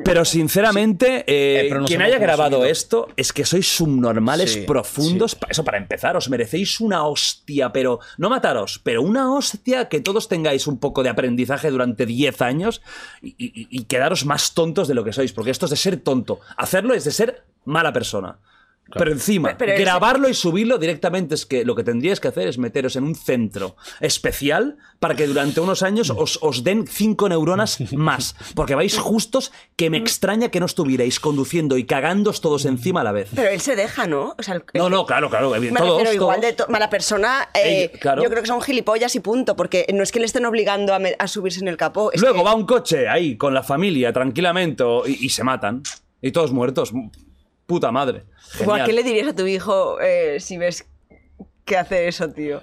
Pero 0.04 0.24
sinceramente, 0.24 1.24
eh, 1.26 1.60
Eh, 1.60 1.66
pero 1.68 1.80
no 1.80 1.86
quien 1.86 2.00
haya 2.02 2.18
grabado 2.18 2.64
esto 2.64 3.08
es 3.16 3.32
que 3.32 3.44
sois 3.44 3.66
subnormales 3.76 4.52
Sí, 4.52 4.60
profundos. 4.62 5.36
Eso 5.48 5.64
para 5.64 5.78
empezar, 5.78 6.16
os 6.16 6.28
merecéis 6.28 6.80
una 6.80 7.06
hostia, 7.06 7.72
pero 7.72 8.00
no 8.18 8.30
mataros, 8.30 8.80
pero 8.82 9.02
una 9.02 9.32
hostia 9.34 9.88
que 9.88 10.00
todos 10.00 10.28
tengáis 10.28 10.66
un 10.66 10.78
poco 10.78 11.02
de 11.02 11.08
aprendizaje 11.10 11.70
durante 11.70 12.06
10 12.06 12.42
años 12.42 12.82
y, 13.22 13.28
y- 13.38 13.68
y 13.70 13.84
quedaros 13.84 14.24
más 14.24 14.54
tontos 14.54 14.88
de 14.88 14.94
lo 14.94 15.04
que 15.04 15.12
sois, 15.12 15.32
porque 15.32 15.50
esto 15.50 15.66
es 15.66 15.70
de 15.70 15.76
ser 15.76 15.96
tonto. 15.98 16.40
Hacerlo 16.56 16.94
es 16.94 17.04
de 17.04 17.10
ser 17.10 17.44
mala 17.64 17.92
persona. 17.92 18.38
Pero 18.92 19.10
encima, 19.12 19.48
Pero- 19.48 19.58
pero 19.58 19.72
ese- 19.72 19.82
grabarlo 19.82 20.28
y 20.28 20.34
subirlo 20.34 20.78
directamente 20.78 21.34
es 21.34 21.46
que 21.46 21.64
lo 21.64 21.74
que 21.74 21.82
tendríais 21.84 22.20
que 22.20 22.28
hacer 22.28 22.46
es 22.48 22.58
meteros 22.58 22.96
en 22.96 23.04
un 23.04 23.14
centro 23.14 23.76
especial 24.00 24.76
para 25.00 25.14
que 25.16 25.26
durante 25.26 25.60
unos 25.60 25.82
años 25.82 26.10
os, 26.14 26.38
os 26.42 26.62
den 26.64 26.86
cinco 26.86 27.28
neuronas 27.28 27.78
más. 27.92 28.36
Porque 28.54 28.74
vais 28.74 28.96
justos 28.98 29.52
que 29.76 29.90
me 29.90 29.96
extraña 29.98 30.50
que 30.50 30.60
no 30.60 30.66
estuvierais 30.66 31.18
conduciendo 31.18 31.76
y 31.78 31.84
cagándos 31.84 32.40
todos 32.40 32.64
encima 32.66 33.00
a 33.00 33.04
la 33.04 33.12
vez. 33.12 33.30
Pero 33.34 33.48
él 33.48 33.60
se 33.60 33.74
deja, 33.74 34.06
¿no? 34.06 34.34
O 34.38 34.42
sea, 34.42 34.54
el- 34.56 34.64
No, 34.74 34.88
no, 34.90 35.06
claro, 35.06 35.28
claro. 35.30 35.50
Me 35.50 35.70
todos, 35.72 35.98
refiero 36.02 36.12
igual 36.12 36.40
todos. 36.40 36.50
de 36.50 36.56
to- 36.56 36.66
mala 36.68 36.90
persona. 36.90 37.48
eh, 37.54 37.84
Ellos, 37.90 38.00
claro. 38.00 38.22
Yo 38.22 38.28
creo 38.30 38.42
que 38.42 38.48
son 38.48 38.60
gilipollas 38.62 39.14
y 39.16 39.20
punto, 39.20 39.56
porque 39.56 39.86
no 39.94 40.02
es 40.02 40.12
que 40.12 40.20
le 40.20 40.26
estén 40.26 40.44
obligando 40.44 40.94
a, 40.94 41.00
a 41.18 41.26
subirse 41.28 41.60
en 41.60 41.68
el 41.68 41.76
capó. 41.76 42.12
es 42.12 42.20
Luego 42.20 42.38
que- 42.38 42.44
va 42.44 42.54
un 42.54 42.66
coche 42.66 43.08
ahí 43.08 43.36
con 43.36 43.54
la 43.54 43.62
familia 43.62 44.12
tranquilamente 44.12 44.84
y, 45.06 45.26
y 45.26 45.28
se 45.30 45.42
matan. 45.42 45.82
Y 46.20 46.32
todos 46.32 46.52
muertos. 46.52 46.92
Puta 47.66 47.90
madre. 47.90 48.24
¿Qué 48.84 48.92
le 48.92 49.02
dirías 49.02 49.28
a 49.28 49.34
tu 49.34 49.46
hijo 49.46 50.00
eh, 50.00 50.38
si 50.40 50.58
ves 50.58 50.86
que 51.64 51.76
hace 51.76 52.08
eso, 52.08 52.28
tío? 52.30 52.62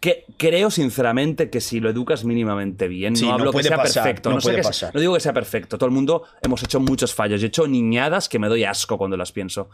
Que 0.00 0.24
creo 0.36 0.70
sinceramente 0.70 1.48
que 1.50 1.60
si 1.62 1.80
lo 1.80 1.88
educas 1.88 2.24
mínimamente 2.24 2.88
bien, 2.88 3.16
Sí, 3.16 3.22
no 3.24 3.28
no 3.30 3.34
hablo 3.34 3.50
que 3.50 3.54
puede 3.54 3.68
sea 3.68 3.76
pasar, 3.78 4.04
perfecto, 4.04 4.28
no 4.28 4.34
no, 4.36 4.40
sé 4.40 4.44
puede 4.46 4.56
que 4.58 4.62
sea- 4.62 4.68
pasar. 4.70 4.94
no 4.94 5.00
digo 5.00 5.14
que 5.14 5.20
sea 5.20 5.32
perfecto, 5.32 5.78
todo 5.78 5.86
el 5.86 5.94
mundo 5.94 6.24
hemos 6.42 6.62
hecho 6.62 6.78
muchos 6.78 7.14
fallos, 7.14 7.40
yo 7.40 7.46
he 7.46 7.48
hecho 7.48 7.66
niñadas 7.66 8.28
que 8.28 8.38
me 8.38 8.48
doy 8.48 8.64
asco 8.64 8.98
cuando 8.98 9.16
las 9.16 9.32
pienso. 9.32 9.70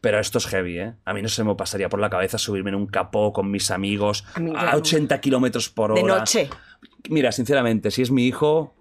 Pero 0.00 0.18
esto 0.20 0.38
es 0.38 0.46
heavy, 0.46 0.78
¿eh? 0.78 0.94
A 1.04 1.14
mí 1.14 1.22
no 1.22 1.28
se 1.28 1.42
me 1.44 1.54
pasaría 1.56 1.88
por 1.88 1.98
la 2.00 2.08
cabeza 2.10 2.38
subirme 2.38 2.70
en 2.70 2.76
un 2.76 2.86
capó 2.86 3.32
con 3.32 3.50
mis 3.50 3.70
amigos 3.72 4.24
A 4.34 4.40
mí 4.40 4.52
a 4.56 4.70
ya- 4.72 4.76
80 4.76 5.20
kilómetros 5.20 5.68
por 5.70 5.90
hora. 5.92 6.00
De 6.02 6.06
noche. 6.06 6.50
Mira, 7.08 7.32
sinceramente, 7.32 7.90
si 7.90 8.02
es 8.02 8.10
mi 8.12 8.26
hijo, 8.26 8.74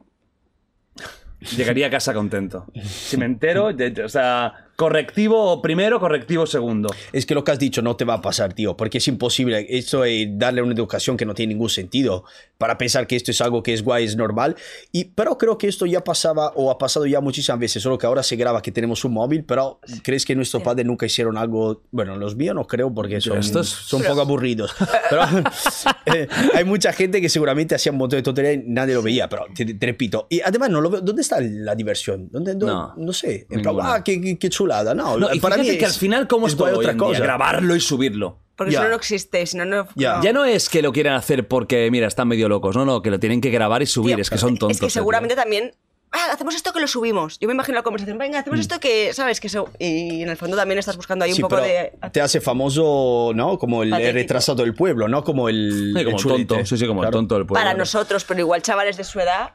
llegaría 1.55 1.87
a 1.87 1.89
casa 1.89 2.13
contento. 2.13 2.65
Si 2.83 3.17
me 3.17 3.25
entero, 3.25 3.73
de- 3.73 3.91
de- 3.91 4.03
o 4.03 4.09
sea, 4.09 4.66
Correctivo 4.77 5.59
primero, 5.59 5.99
correctivo 5.99 6.45
segundo. 6.45 6.87
Es 7.11 7.25
que 7.25 7.33
lo 7.33 7.43
que 7.43 7.51
has 7.51 7.57
dicho 7.57 7.81
no 7.81 7.95
te 7.95 8.05
va 8.05 8.13
a 8.13 8.21
pasar, 8.21 8.53
tío, 8.53 8.77
porque 8.77 8.99
es 8.99 9.07
imposible 9.07 9.65
eso 9.69 10.01
de 10.01 10.29
darle 10.33 10.61
una 10.61 10.73
educación 10.75 11.17
que 11.17 11.25
no 11.25 11.33
tiene 11.33 11.55
ningún 11.55 11.69
sentido 11.71 12.25
para 12.59 12.77
pensar 12.77 13.07
que 13.07 13.15
esto 13.15 13.31
es 13.31 13.41
algo 13.41 13.63
que 13.63 13.73
es 13.73 13.81
guay, 13.83 14.05
es 14.05 14.15
normal. 14.15 14.55
Y, 14.91 15.05
pero 15.05 15.35
creo 15.39 15.57
que 15.57 15.67
esto 15.67 15.87
ya 15.87 16.03
pasaba 16.03 16.51
o 16.55 16.69
ha 16.69 16.77
pasado 16.77 17.07
ya 17.07 17.21
muchísimas 17.21 17.59
veces, 17.59 17.81
solo 17.81 17.97
que 17.97 18.05
ahora 18.05 18.21
se 18.21 18.35
graba 18.35 18.61
que 18.61 18.71
tenemos 18.71 19.03
un 19.03 19.13
móvil, 19.13 19.43
pero 19.43 19.79
¿crees 20.03 20.25
que 20.25 20.35
nuestros 20.35 20.61
padres 20.61 20.85
nunca 20.85 21.07
hicieron 21.07 21.37
algo? 21.39 21.81
Bueno, 21.89 22.15
los 22.15 22.35
míos 22.35 22.53
no 22.53 22.67
creo 22.67 22.93
porque 22.93 23.19
son, 23.19 23.39
Estos- 23.39 23.67
son 23.69 24.03
poco 24.03 24.21
aburridos. 24.21 24.75
Pero 25.09 25.21
eh, 26.15 26.27
hay 26.53 26.63
mucha 26.65 26.93
gente 26.93 27.19
que 27.19 27.29
seguramente 27.29 27.73
hacía 27.73 27.91
un 27.91 27.97
montón 27.97 28.17
de 28.19 28.23
tonterías 28.23 28.63
y 28.63 28.69
nadie 28.69 28.93
lo 28.93 29.01
veía, 29.01 29.27
pero 29.27 29.45
te, 29.55 29.65
te 29.73 29.85
repito. 29.87 30.27
Y 30.29 30.41
además, 30.41 30.69
no 30.69 30.81
lo 30.81 30.89
veo- 30.91 31.01
¿dónde 31.01 31.23
está 31.23 31.39
la 31.41 31.73
diversión? 31.75 32.29
¿Dónde, 32.31 32.51
dónde- 32.53 32.65
No, 32.67 32.93
no, 32.95 33.11
sé. 33.13 33.47
En 33.49 33.61
plan, 33.63 33.75
ah, 33.81 34.03
qué, 34.03 34.21
qué- 34.21 34.37
qué 34.37 34.49
chulada. 34.67 34.93
No, 34.93 35.17
No, 35.17 35.33
y 35.33 35.39
para 35.39 35.57
mí 35.57 35.63
fíjate 35.63 35.79
que 35.79 35.85
es- 35.85 35.93
al 35.93 35.99
final, 35.99 36.27
¿cómo 36.27 36.47
es, 36.47 36.55
todo 36.55 36.67
hoy 36.69 36.73
otra 36.75 36.91
en 36.91 36.97
día? 36.97 37.07
cosa. 37.07 37.19
Grabarlo 37.19 37.75
y 37.75 37.79
subirlo. 37.79 38.39
Porque 38.55 38.73
Ya. 38.73 38.79
si 38.79 38.83
no, 38.85 38.89
no 38.89 38.95
existe. 38.95 39.45
Si 39.45 39.55
no, 39.57 39.65
no. 39.65 39.87
Ya. 39.95 40.17
no. 40.17 40.23
Ya 40.23 40.33
no 40.33 40.43
es 40.45 40.67
que 40.69 40.81
lo 40.81 40.91
quieran 40.91 41.13
hacer 41.13 41.47
porque, 41.47 41.89
mira, 41.91 42.07
están 42.07 42.27
medio 42.27 42.49
locos. 42.49 42.75
No, 42.75 42.85
no, 42.85 43.01
que 43.01 43.11
lo 43.11 43.19
tienen 43.19 43.39
que 43.39 43.49
grabar 43.51 43.81
y 43.81 43.85
subir. 43.85 44.15
Tío, 44.15 44.21
es 44.21 44.29
que 44.29 44.37
son 44.37 44.57
tontos. 44.57 44.77
Es 44.77 44.81
que 44.81 44.89
seguramente 44.89 45.35
tío. 45.35 45.43
también. 45.43 45.73
Ah, 46.11 46.29
hacemos 46.31 46.55
esto 46.55 46.71
que 46.73 46.79
lo 46.79 46.87
subimos. 46.87 47.37
Yo 47.37 47.47
me 47.49 47.53
imagino 47.53 47.75
la 47.75 47.83
conversación. 47.83 48.17
Venga, 48.17 48.39
Mm. 48.39 48.41
hacemos 48.41 48.59
esto 48.61 48.79
que, 48.79 49.13
¿sabes? 49.13 49.39
que 49.41 49.47
eso- 49.47 49.69
Y 49.77 50.21
en 50.23 50.29
el 50.29 50.37
fondo 50.37 50.55
también 50.55 50.79
estás 50.79 50.95
buscando 50.95 51.25
ahí 51.25 51.33
Sí, 51.33 51.43
un 51.43 51.49
poco 51.49 51.61
pero 51.61 51.67
de. 51.67 52.09
te 52.11 52.21
hace 52.21 52.39
famoso, 52.41 53.31
¿no? 53.35 53.59
Como 53.59 53.83
el, 53.83 53.89
el 53.89 53.91
Patético. 53.91 54.13
retrasado 54.15 54.63
del 54.63 54.73
pueblo, 54.73 55.07
¿no? 55.09 55.23
Como 55.23 55.49
el, 55.49 55.93
Sí, 55.95 56.03
como 56.05 56.17
el 56.17 56.23
el 56.41 56.47
tonto. 56.47 56.65
Sí, 56.65 56.77
sí, 56.77 56.87
como 56.87 57.01
el 57.01 57.05
Claro. 57.09 57.17
tonto 57.17 57.35
del 57.35 57.45
pueblo. 57.45 57.61
Para 57.61 57.73
¿no? 57.73 57.79
nosotros, 57.79 58.23
pero 58.23 58.39
igual 58.39 58.61
chavales 58.61 58.95
de 58.97 59.03
su 59.03 59.19
edad, 59.19 59.51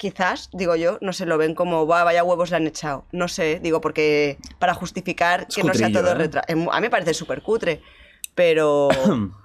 quizás, 0.00 0.48
digo 0.54 0.76
yo, 0.76 0.96
no 1.02 1.12
se 1.12 1.26
lo 1.26 1.36
ven 1.36 1.54
como, 1.54 1.84
"Buah, 1.84 2.04
vaya 2.04 2.24
huevos 2.24 2.48
le 2.48 2.56
han 2.56 2.66
echado. 2.66 3.04
No 3.12 3.28
sé, 3.28 3.60
digo, 3.62 3.82
porque 3.82 4.38
para 4.58 4.72
justificar 4.72 5.46
que 5.46 5.62
no 5.62 5.74
sea 5.74 5.92
todo 5.92 6.12
¿eh? 6.12 6.14
retra- 6.14 6.42
em, 6.48 6.66
A 6.70 6.76
mí 6.76 6.80
me 6.86 6.90
parece 6.90 7.12
súper 7.12 7.42
cutre, 7.42 7.82
pero. 8.34 8.88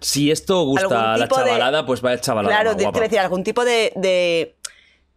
Si 0.00 0.30
esto 0.30 0.62
gusta 0.64 1.14
a 1.14 1.16
la 1.16 1.24
tipo 1.24 1.38
de- 1.38 1.44
chavalada, 1.46 1.86
pues 1.86 2.02
vaya 2.02 2.20
chavalada. 2.20 2.54
claro, 2.54 2.70
más 2.78 2.92
de, 2.92 3.00
decir, 3.00 3.18
algún 3.18 3.42
tipo 3.42 3.64
de, 3.64 3.92
de 3.96 4.54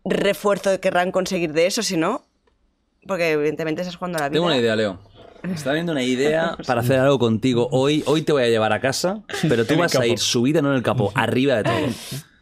refuerzo 0.05 0.79
querrán 0.79 1.11
conseguir 1.11 1.51
de 1.51 1.67
eso, 1.67 1.83
si 1.83 1.97
no. 1.97 2.23
Porque 3.05 3.31
evidentemente 3.31 3.81
estás 3.81 3.97
jugando 3.97 4.17
a 4.17 4.21
la 4.21 4.29
vida. 4.29 4.37
Tengo 4.37 4.45
una 4.47 4.57
idea, 4.57 4.75
Leo. 4.77 4.97
Está 5.53 5.73
viendo 5.73 5.91
una 5.91 6.01
idea 6.03 6.55
para 6.65 6.79
hacer 6.79 6.97
algo 6.97 7.19
contigo. 7.19 7.67
Hoy, 7.73 8.03
hoy 8.07 8.21
te 8.21 8.31
voy 8.31 8.43
a 8.43 8.47
llevar 8.47 8.71
a 8.71 8.79
casa, 8.79 9.21
pero 9.49 9.65
tú 9.65 9.75
vas 9.77 9.93
a 9.95 10.07
ir 10.07 10.17
subida, 10.17 10.61
no 10.61 10.69
en 10.71 10.77
el 10.77 10.83
capó, 10.83 11.11
arriba 11.13 11.55
de 11.57 11.63
todo. 11.63 11.75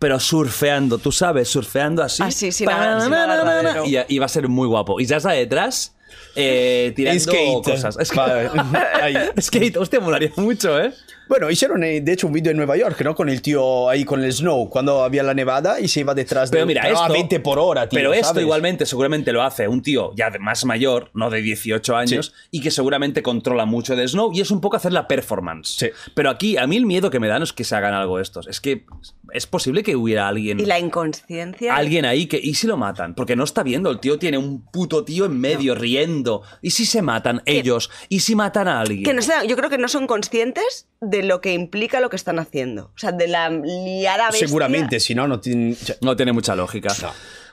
Pero 0.00 0.18
surfeando, 0.18 0.98
tú 0.98 1.12
sabes, 1.12 1.48
surfeando 1.48 2.02
así. 2.02 2.22
Así, 2.22 2.50
sin 2.50 2.68
agar- 2.68 3.02
sin 3.02 3.10
na- 3.10 3.26
na- 3.28 3.36
na- 3.36 3.44
na- 3.44 3.50
agarradero. 3.52 3.84
y, 3.86 3.98
y 4.08 4.18
va 4.18 4.26
a 4.26 4.28
ser 4.28 4.48
muy 4.48 4.66
guapo. 4.66 4.98
Y 4.98 5.06
ya 5.06 5.18
está 5.18 5.30
detrás, 5.32 5.94
eh, 6.34 6.92
tirando 6.96 7.20
Skate. 7.20 7.62
cosas. 7.64 7.96
Es 8.00 8.12
Vale. 8.14 8.50
Skate, 9.40 9.76
hostia, 9.76 10.00
molaría 10.00 10.32
mucho, 10.36 10.80
¿eh? 10.80 10.92
Bueno, 11.30 11.48
hicieron 11.48 11.84
eh, 11.84 12.00
de 12.00 12.12
hecho 12.12 12.26
un 12.26 12.32
vídeo 12.32 12.50
en 12.50 12.56
Nueva 12.56 12.76
York, 12.76 13.00
¿no? 13.02 13.14
Con 13.14 13.28
el 13.28 13.40
tío 13.40 13.88
ahí 13.88 14.04
con 14.04 14.20
el 14.24 14.32
snow, 14.32 14.68
cuando 14.68 15.04
había 15.04 15.22
la 15.22 15.32
nevada 15.32 15.78
y 15.78 15.86
se 15.86 16.00
iba 16.00 16.12
detrás 16.12 16.50
Pero 16.50 16.62
de 16.62 16.66
mira, 16.66 16.88
esto. 16.88 17.04
a 17.04 17.08
20 17.08 17.38
por 17.38 17.60
hora, 17.60 17.88
tío. 17.88 17.96
Pero 17.98 18.12
esto 18.12 18.26
¿sabes? 18.30 18.42
igualmente, 18.42 18.84
seguramente 18.84 19.32
lo 19.32 19.40
hace 19.44 19.68
un 19.68 19.80
tío 19.80 20.10
ya 20.16 20.28
de 20.30 20.40
más 20.40 20.64
mayor, 20.64 21.12
no 21.14 21.30
de 21.30 21.40
18 21.40 21.94
años, 21.94 22.34
y 22.50 22.60
que 22.60 22.72
seguramente 22.72 23.22
controla 23.22 23.64
mucho 23.64 23.94
de 23.94 24.08
Snow 24.08 24.32
y 24.34 24.40
es 24.40 24.50
un 24.50 24.60
poco 24.60 24.76
hacer 24.76 24.92
la 24.92 25.06
performance. 25.06 25.76
Sí. 25.78 25.90
Pero 26.16 26.30
aquí, 26.30 26.56
a 26.56 26.66
mí 26.66 26.76
el 26.76 26.84
miedo 26.84 27.10
que 27.10 27.20
me 27.20 27.28
da 27.28 27.38
no 27.38 27.44
es 27.44 27.52
que 27.52 27.62
se 27.62 27.76
hagan 27.76 27.94
algo 27.94 28.18
estos. 28.18 28.48
Es 28.48 28.60
que 28.60 28.84
es 29.32 29.46
posible 29.46 29.84
que 29.84 29.94
hubiera 29.94 30.26
alguien. 30.26 30.58
Y 30.58 30.66
la 30.66 30.80
inconsciencia. 30.80 31.76
Alguien 31.76 32.06
ahí 32.06 32.26
que. 32.26 32.40
¿Y 32.42 32.54
si 32.54 32.66
lo 32.66 32.76
matan? 32.76 33.14
Porque 33.14 33.36
no 33.36 33.44
está 33.44 33.62
viendo. 33.62 33.88
El 33.92 34.00
tío 34.00 34.18
tiene 34.18 34.36
un 34.36 34.62
puto 34.62 35.04
tío 35.04 35.26
en 35.26 35.38
medio 35.38 35.76
riendo. 35.76 36.42
¿Y 36.60 36.70
si 36.70 36.86
se 36.86 37.02
matan 37.02 37.40
ellos? 37.46 37.88
¿Y 38.08 38.18
si 38.18 38.34
matan 38.34 38.66
a 38.66 38.80
alguien? 38.80 39.04
Que 39.04 39.14
no 39.14 39.22
se 39.22 39.30
dan- 39.30 39.46
yo 39.46 39.56
creo 39.56 39.70
que 39.70 39.78
no 39.78 39.86
son 39.86 40.08
conscientes 40.08 40.88
de 41.00 41.22
lo 41.22 41.40
que 41.40 41.54
implica 41.54 42.00
lo 42.00 42.10
que 42.10 42.16
están 42.16 42.38
haciendo. 42.38 42.92
O 42.94 42.98
sea, 42.98 43.12
de 43.12 43.26
la 43.26 43.48
liada 43.48 44.26
bestia. 44.26 44.46
Seguramente, 44.46 45.00
si 45.00 45.14
no, 45.14 45.26
no 45.26 45.40
tiene... 45.40 45.76
No 46.02 46.14
tiene 46.14 46.32
mucha 46.32 46.54
lógica. 46.54 46.94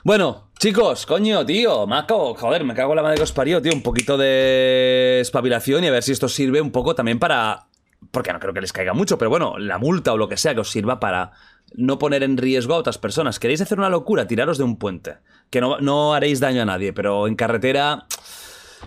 Bueno, 0.04 0.50
chicos, 0.58 1.06
coño, 1.06 1.44
tío, 1.46 1.86
maco, 1.86 2.34
joder, 2.34 2.64
me 2.64 2.74
cago 2.74 2.92
en 2.92 2.96
la 2.96 3.02
madre 3.02 3.16
que 3.16 3.22
os 3.22 3.32
parió, 3.32 3.62
tío. 3.62 3.72
Un 3.72 3.82
poquito 3.82 4.18
de 4.18 5.20
espabilación 5.20 5.82
y 5.84 5.88
a 5.88 5.90
ver 5.90 6.02
si 6.02 6.12
esto 6.12 6.28
sirve 6.28 6.60
un 6.60 6.70
poco 6.70 6.94
también 6.94 7.18
para. 7.18 7.66
Porque 8.10 8.32
no 8.32 8.38
creo 8.38 8.54
que 8.54 8.60
les 8.60 8.72
caiga 8.72 8.92
mucho, 8.92 9.18
pero 9.18 9.28
bueno, 9.28 9.58
la 9.58 9.78
multa 9.78 10.12
o 10.12 10.16
lo 10.16 10.28
que 10.28 10.36
sea 10.36 10.54
que 10.54 10.60
os 10.60 10.70
sirva 10.70 11.00
para 11.00 11.32
no 11.74 11.98
poner 11.98 12.22
en 12.22 12.36
riesgo 12.36 12.74
a 12.74 12.78
otras 12.78 12.96
personas. 12.96 13.40
¿Queréis 13.40 13.60
hacer 13.60 13.78
una 13.78 13.90
locura? 13.90 14.26
Tiraros 14.26 14.56
de 14.58 14.64
un 14.64 14.76
puente. 14.76 15.16
Que 15.50 15.60
no, 15.60 15.80
no 15.80 16.14
haréis 16.14 16.38
daño 16.38 16.62
a 16.62 16.66
nadie, 16.66 16.92
pero 16.92 17.26
en 17.26 17.34
carretera. 17.34 18.06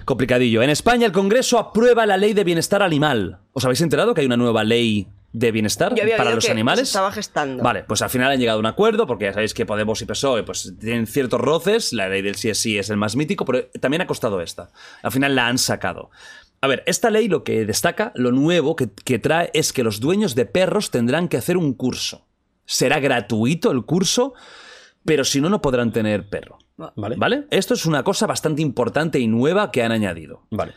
Complicadillo. 0.05 0.61
En 0.63 0.69
España 0.69 1.05
el 1.05 1.11
Congreso 1.11 1.59
aprueba 1.59 2.05
la 2.05 2.17
ley 2.17 2.33
de 2.33 2.43
bienestar 2.43 2.81
animal. 2.81 3.39
¿Os 3.53 3.65
habéis 3.65 3.81
enterado 3.81 4.13
que 4.13 4.21
hay 4.21 4.27
una 4.27 4.37
nueva 4.37 4.63
ley 4.63 5.07
de 5.33 5.51
bienestar 5.51 5.95
Yo 5.95 6.03
había 6.03 6.17
para 6.17 6.35
los 6.35 6.45
que 6.45 6.51
animales? 6.51 6.89
se 6.89 6.91
estaba 6.91 7.11
gestando. 7.11 7.63
Vale, 7.63 7.83
pues 7.83 8.01
al 8.01 8.09
final 8.09 8.31
han 8.31 8.39
llegado 8.39 8.57
a 8.57 8.59
un 8.59 8.65
acuerdo, 8.65 9.07
porque 9.07 9.25
ya 9.25 9.33
sabéis 9.33 9.53
que 9.53 9.65
Podemos 9.65 10.01
y 10.01 10.05
PSOE 10.05 10.43
pues, 10.43 10.73
tienen 10.79 11.07
ciertos 11.07 11.39
roces, 11.39 11.93
la 11.93 12.09
ley 12.09 12.21
del 12.21 12.35
sí 12.35 12.49
es 12.49 12.57
sí 12.57 12.77
es 12.77 12.89
el 12.89 12.97
más 12.97 13.15
mítico, 13.15 13.45
pero 13.45 13.67
también 13.79 14.01
ha 14.01 14.07
costado 14.07 14.41
esta. 14.41 14.71
Al 15.03 15.11
final 15.11 15.35
la 15.35 15.47
han 15.47 15.57
sacado. 15.57 16.09
A 16.59 16.67
ver, 16.67 16.83
esta 16.85 17.09
ley 17.09 17.27
lo 17.27 17.43
que 17.43 17.65
destaca, 17.65 18.11
lo 18.15 18.31
nuevo 18.31 18.75
que, 18.75 18.89
que 19.05 19.19
trae 19.19 19.49
es 19.53 19.73
que 19.73 19.83
los 19.83 19.99
dueños 19.99 20.35
de 20.35 20.45
perros 20.45 20.91
tendrán 20.91 21.27
que 21.27 21.37
hacer 21.37 21.57
un 21.57 21.73
curso. 21.73 22.25
Será 22.65 22.99
gratuito 22.99 23.71
el 23.71 23.83
curso, 23.85 24.33
pero 25.05 25.23
si 25.23 25.41
no, 25.41 25.49
no 25.49 25.61
podrán 25.61 25.91
tener 25.91 26.29
perro. 26.29 26.59
Vale. 26.77 27.15
¿Vale? 27.17 27.47
Esto 27.51 27.73
es 27.73 27.85
una 27.85 28.03
cosa 28.03 28.25
bastante 28.25 28.61
importante 28.61 29.19
y 29.19 29.27
nueva 29.27 29.71
que 29.71 29.83
han 29.83 29.91
añadido. 29.91 30.47
Vale. 30.49 30.73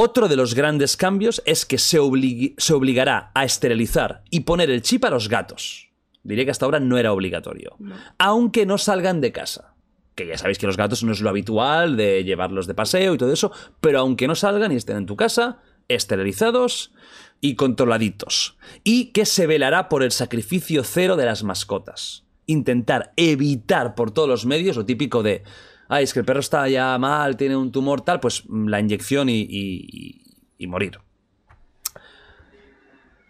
Otro 0.00 0.28
de 0.28 0.36
los 0.36 0.54
grandes 0.54 0.96
cambios 0.96 1.42
es 1.44 1.66
que 1.66 1.76
se, 1.76 1.98
obligará 1.98 3.32
a 3.34 3.44
esterilizar 3.44 4.22
y 4.30 4.40
poner 4.40 4.70
el 4.70 4.82
chip 4.82 5.04
a 5.04 5.10
los 5.10 5.28
gatos. 5.28 5.90
Diré 6.22 6.44
que 6.44 6.50
hasta 6.50 6.66
ahora 6.66 6.78
no 6.78 6.98
era 6.98 7.12
obligatorio. 7.12 7.76
Aunque 8.18 8.64
no 8.64 8.78
salgan 8.78 9.20
de 9.20 9.32
casa. 9.32 9.74
Que 10.14 10.26
ya 10.26 10.38
sabéis 10.38 10.58
que 10.58 10.66
los 10.66 10.76
gatos 10.76 11.02
no 11.02 11.10
es 11.10 11.20
lo 11.20 11.30
habitual 11.30 11.96
de 11.96 12.22
llevarlos 12.22 12.66
de 12.66 12.74
paseo 12.74 13.14
y 13.14 13.18
todo 13.18 13.32
eso, 13.32 13.50
pero 13.80 14.00
aunque 14.00 14.28
no 14.28 14.36
salgan 14.36 14.72
y 14.72 14.76
estén 14.76 14.98
en 14.98 15.06
tu 15.06 15.16
casa, 15.16 15.58
esterilizados 15.88 16.92
y 17.40 17.54
controladitos. 17.54 18.56
Y 18.84 19.06
que 19.06 19.24
se 19.24 19.48
velará 19.48 19.88
por 19.88 20.02
el 20.02 20.12
sacrificio 20.12 20.84
cero 20.84 21.16
de 21.16 21.24
las 21.24 21.42
mascotas. 21.42 22.27
Intentar 22.50 23.12
evitar 23.16 23.94
por 23.94 24.10
todos 24.10 24.28
los 24.28 24.46
medios 24.46 24.76
lo 24.76 24.84
típico 24.86 25.22
de, 25.22 25.42
ay, 25.88 26.04
es 26.04 26.12
que 26.14 26.20
el 26.20 26.24
perro 26.24 26.40
está 26.40 26.66
ya 26.68 26.96
mal, 26.98 27.36
tiene 27.36 27.56
un 27.56 27.70
tumor 27.70 28.00
tal, 28.00 28.20
pues 28.20 28.42
mm, 28.48 28.68
la 28.68 28.80
inyección 28.80 29.28
y, 29.28 29.40
y- 29.42 29.86
y- 29.92 30.22
y 30.58 30.66
morir. 30.66 30.98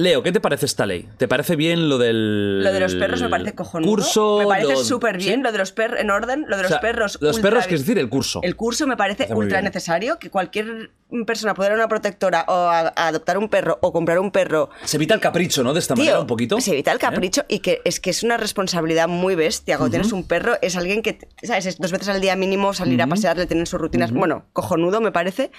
Leo, 0.00 0.22
¿qué 0.22 0.30
te 0.30 0.38
parece 0.38 0.64
esta 0.64 0.86
ley? 0.86 1.08
¿Te 1.16 1.26
parece 1.26 1.56
bien 1.56 1.88
lo 1.88 1.98
del 1.98 2.62
Lo 2.62 2.72
de 2.72 2.78
los 2.78 2.94
perros 2.94 3.20
me 3.20 3.28
parece 3.28 3.56
cojonudo. 3.56 3.90
curso? 3.90 4.38
me 4.38 4.46
parece 4.46 4.72
lo- 4.74 4.84
súper 4.84 5.18
bien. 5.18 5.38
¿Sí? 5.38 5.42
Lo 5.42 5.50
de 5.50 5.58
los 5.58 5.72
perros 5.72 5.98
en 5.98 6.10
orden. 6.10 6.44
Lo 6.46 6.56
de 6.56 6.62
los 6.62 6.70
O 6.70 6.74
sea, 6.74 6.80
perros. 6.80 7.18
Los 7.20 7.34
ultra 7.34 7.50
perros, 7.50 7.66
que 7.66 7.74
es 7.74 7.80
decir, 7.80 7.98
el 7.98 8.08
curso. 8.08 8.38
El 8.44 8.54
curso 8.54 8.86
me 8.86 8.96
parece 8.96 9.24
Está 9.24 9.34
ultra 9.34 9.60
necesario. 9.60 10.20
Que 10.20 10.30
cualquier 10.30 10.92
persona 11.26 11.52
pueda 11.54 11.70
ir 11.70 11.72
a 11.72 11.74
una 11.74 11.88
protectora 11.88 12.44
o 12.46 12.52
a, 12.52 12.92
a 12.94 13.08
adoptar 13.08 13.38
un 13.38 13.48
perro 13.48 13.78
o 13.82 13.92
comprar 13.92 14.20
un 14.20 14.30
perro. 14.30 14.70
Se 14.84 14.98
evita 14.98 15.14
el 15.14 15.20
capricho, 15.20 15.64
¿no? 15.64 15.74
De 15.74 15.80
esta 15.80 15.96
manera 15.96 16.20
un 16.20 16.28
poquito. 16.28 16.60
se 16.60 16.70
evita 16.74 16.92
el 16.92 16.98
¿Eh? 16.98 17.00
capricho 17.00 17.44
y 17.48 17.58
que 17.58 17.82
es 17.84 17.98
que 17.98 18.10
es 18.10 18.22
una 18.22 18.36
responsabilidad 18.36 19.08
muy 19.08 19.34
bestia. 19.34 19.78
Cuando 19.78 19.90
tienes 19.90 20.12
un 20.12 20.22
perro, 20.28 20.58
es 20.62 20.76
alguien 20.76 21.02
que, 21.02 21.18
¿sabes? 21.42 21.66
Es 21.66 21.78
dos 21.78 21.90
veces 21.90 22.08
al 22.08 22.20
día 22.20 22.36
mínimo 22.36 22.72
salir 22.72 23.02
a 23.02 23.08
pasearle, 23.08 23.46
tener 23.46 23.66
sus 23.66 23.80
rutinas. 23.80 24.12
Bueno, 24.12 24.44
cojonudo 24.52 25.00
me 25.00 25.10
parece. 25.10 25.50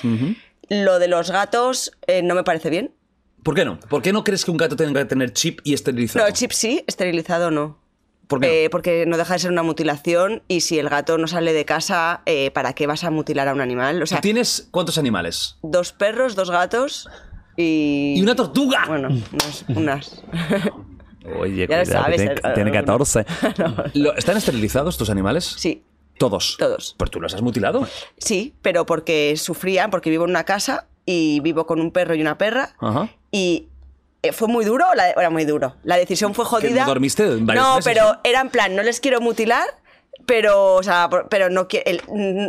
Lo 0.69 0.98
de 1.00 1.09
los 1.09 1.30
gatos 1.30 1.92
eh, 2.08 2.22
no 2.22 2.35
me 2.35 2.45
parece 2.45 2.69
bien. 2.69 2.93
¿Por 3.43 3.56
qué 3.56 3.66
no? 3.66 3.80
¿Por 3.80 4.01
qué 4.01 4.11
no 4.14 4.24
crees 4.24 4.45
que 4.45 4.51
un 4.51 4.58
gato 4.58 4.76
tenga 4.76 5.00
que 5.01 5.06
tener 5.06 5.34
chip 5.34 5.59
y 5.64 5.74
esterilizado? 5.74 6.26
No, 6.26 6.32
chip 6.34 6.51
sí, 6.51 6.84
esterilizado 6.88 7.51
no. 7.51 7.77
¿Por 8.27 8.40
qué 8.42 8.48
no? 8.48 8.53
Eh, 8.53 8.69
porque 8.69 9.06
no 9.08 9.18
deja 9.18 9.34
de 9.34 9.40
ser 9.40 9.51
una 9.51 9.64
mutilación 9.64 10.43
y 10.48 10.61
si 10.61 10.77
el 10.77 10.90
gato 10.90 11.18
no 11.18 11.27
sale 11.27 11.51
de 11.53 11.66
casa, 11.66 12.22
eh, 12.26 12.51
¿para 12.51 12.74
qué 12.74 12.85
vas 12.85 13.03
a 13.03 13.09
mutilar 13.11 13.48
a 13.48 13.53
un 13.53 13.61
animal? 13.61 14.01
O 14.03 14.06
sea, 14.06 14.18
¿Tú 14.19 14.24
¿Tienes 14.24 14.68
cuántos 14.72 14.98
animales? 14.98 15.56
dos 15.64 15.93
perros, 15.93 16.35
dos 16.35 16.51
gatos 16.51 17.09
y... 17.58 18.14
¡Y 18.18 18.22
una 18.22 18.35
tortuga! 18.35 18.84
Bueno, 18.88 19.08
unas... 19.09 19.66
unas. 19.69 20.24
Oye, 21.40 21.68
Ya 21.68 21.80
lo 21.80 21.85
sabes, 21.85 22.22
el- 22.22 22.40
tiene 22.53 22.72
alguno. 22.77 22.98
14. 23.08 23.26
Lo- 24.00 24.16
¿Están 24.16 24.38
esterilizados 24.38 24.98
tus 24.98 25.09
animales? 25.09 25.45
sí, 25.58 25.84
Todos. 26.18 26.56
Todos. 26.59 26.95
¿Pero 26.98 27.11
tú 27.11 27.19
los 27.22 27.34
has 27.34 27.42
mutilado? 27.42 27.88
sí, 28.18 28.53
pero 28.61 28.85
porque 28.85 29.35
sufrían, 29.38 29.90
porque 29.92 30.09
vivo 30.09 30.26
en 30.26 30.32
una 30.32 30.43
casa 30.43 30.88
y 31.12 31.40
vivo 31.40 31.66
con 31.66 31.82
un 31.82 31.90
perro 31.92 32.14
y 32.14 32.22
una 32.22 32.38
perra 32.38 32.76
Ajá. 32.80 33.10
y... 33.32 33.68
eh, 34.22 34.32
¿Fue 34.32 34.48
muy 34.48 34.64
duro? 34.64 34.86
la- 34.96 35.10
Era 35.10 35.30
muy 35.32 35.46
duro. 35.46 35.76
La 35.84 35.98
decisión 35.98 36.36
fue 36.36 36.46
jodida. 36.46 36.82
no 36.84 36.88
dormiste 36.88 37.24
en 37.24 37.46
varios 37.48 37.66
No, 37.66 37.76
meses, 37.78 37.92
pero 37.92 38.14
¿no? 38.14 38.20
era 38.24 38.42
en 38.42 38.50
plan, 38.50 38.76
no 38.76 38.84
les 38.84 39.00
quiero 39.00 39.20
mutilar, 39.22 39.66
Pero, 40.26 40.76
o 40.76 40.84
sea, 40.84 41.10
pero 41.30 41.50
no 41.50 41.68
el- 41.72 42.02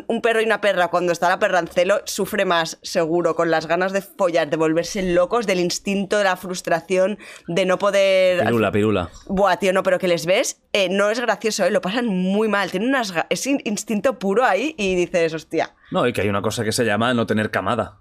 un 0.08 0.20
perro 0.20 0.40
y 0.42 0.44
una 0.44 0.60
perra, 0.60 0.88
cuando 0.88 1.12
está 1.12 1.28
la 1.30 1.38
perra 1.38 1.60
en 1.60 1.68
celo, 1.68 2.00
sufre 2.04 2.44
más, 2.44 2.78
seguro, 2.82 3.34
con 3.36 3.50
las 3.50 3.66
ganas 3.66 3.92
de 3.92 4.02
follar, 4.02 4.50
de 4.50 4.56
volverse 4.58 5.02
locos, 5.02 5.46
del 5.46 5.60
instinto, 5.60 6.18
de 6.18 6.24
la 6.24 6.36
frustración, 6.36 7.16
de 7.46 7.64
no 7.64 7.78
poder. 7.78 8.42
Pirula, 8.44 8.70
pirula. 8.72 9.08
Buah, 9.28 9.56
tío, 9.58 9.72
no, 9.72 9.82
pero 9.82 9.98
que 9.98 10.08
les 10.08 10.26
ves, 10.26 10.60
eh, 10.74 10.88
no 10.90 11.08
es 11.10 11.20
gracioso, 11.20 11.64
¿eh? 11.64 11.70
lo 11.70 11.80
pasan 11.80 12.06
muy 12.08 12.48
mal. 12.48 12.70
Tienen 12.70 12.88
unas, 12.90 13.14
es 13.30 13.46
in- 13.46 13.62
instinto 13.64 14.18
puro 14.18 14.44
ahí 14.44 14.74
y 14.76 14.96
dices, 14.96 15.32
hostia. 15.32 15.74
No, 15.92 16.06
y 16.06 16.12
que 16.12 16.20
hay 16.22 16.28
una 16.28 16.42
cosa 16.42 16.64
que 16.64 16.72
se 16.72 16.84
llama 16.84 17.14
no 17.14 17.24
tener 17.26 17.50
camada. 17.50 17.98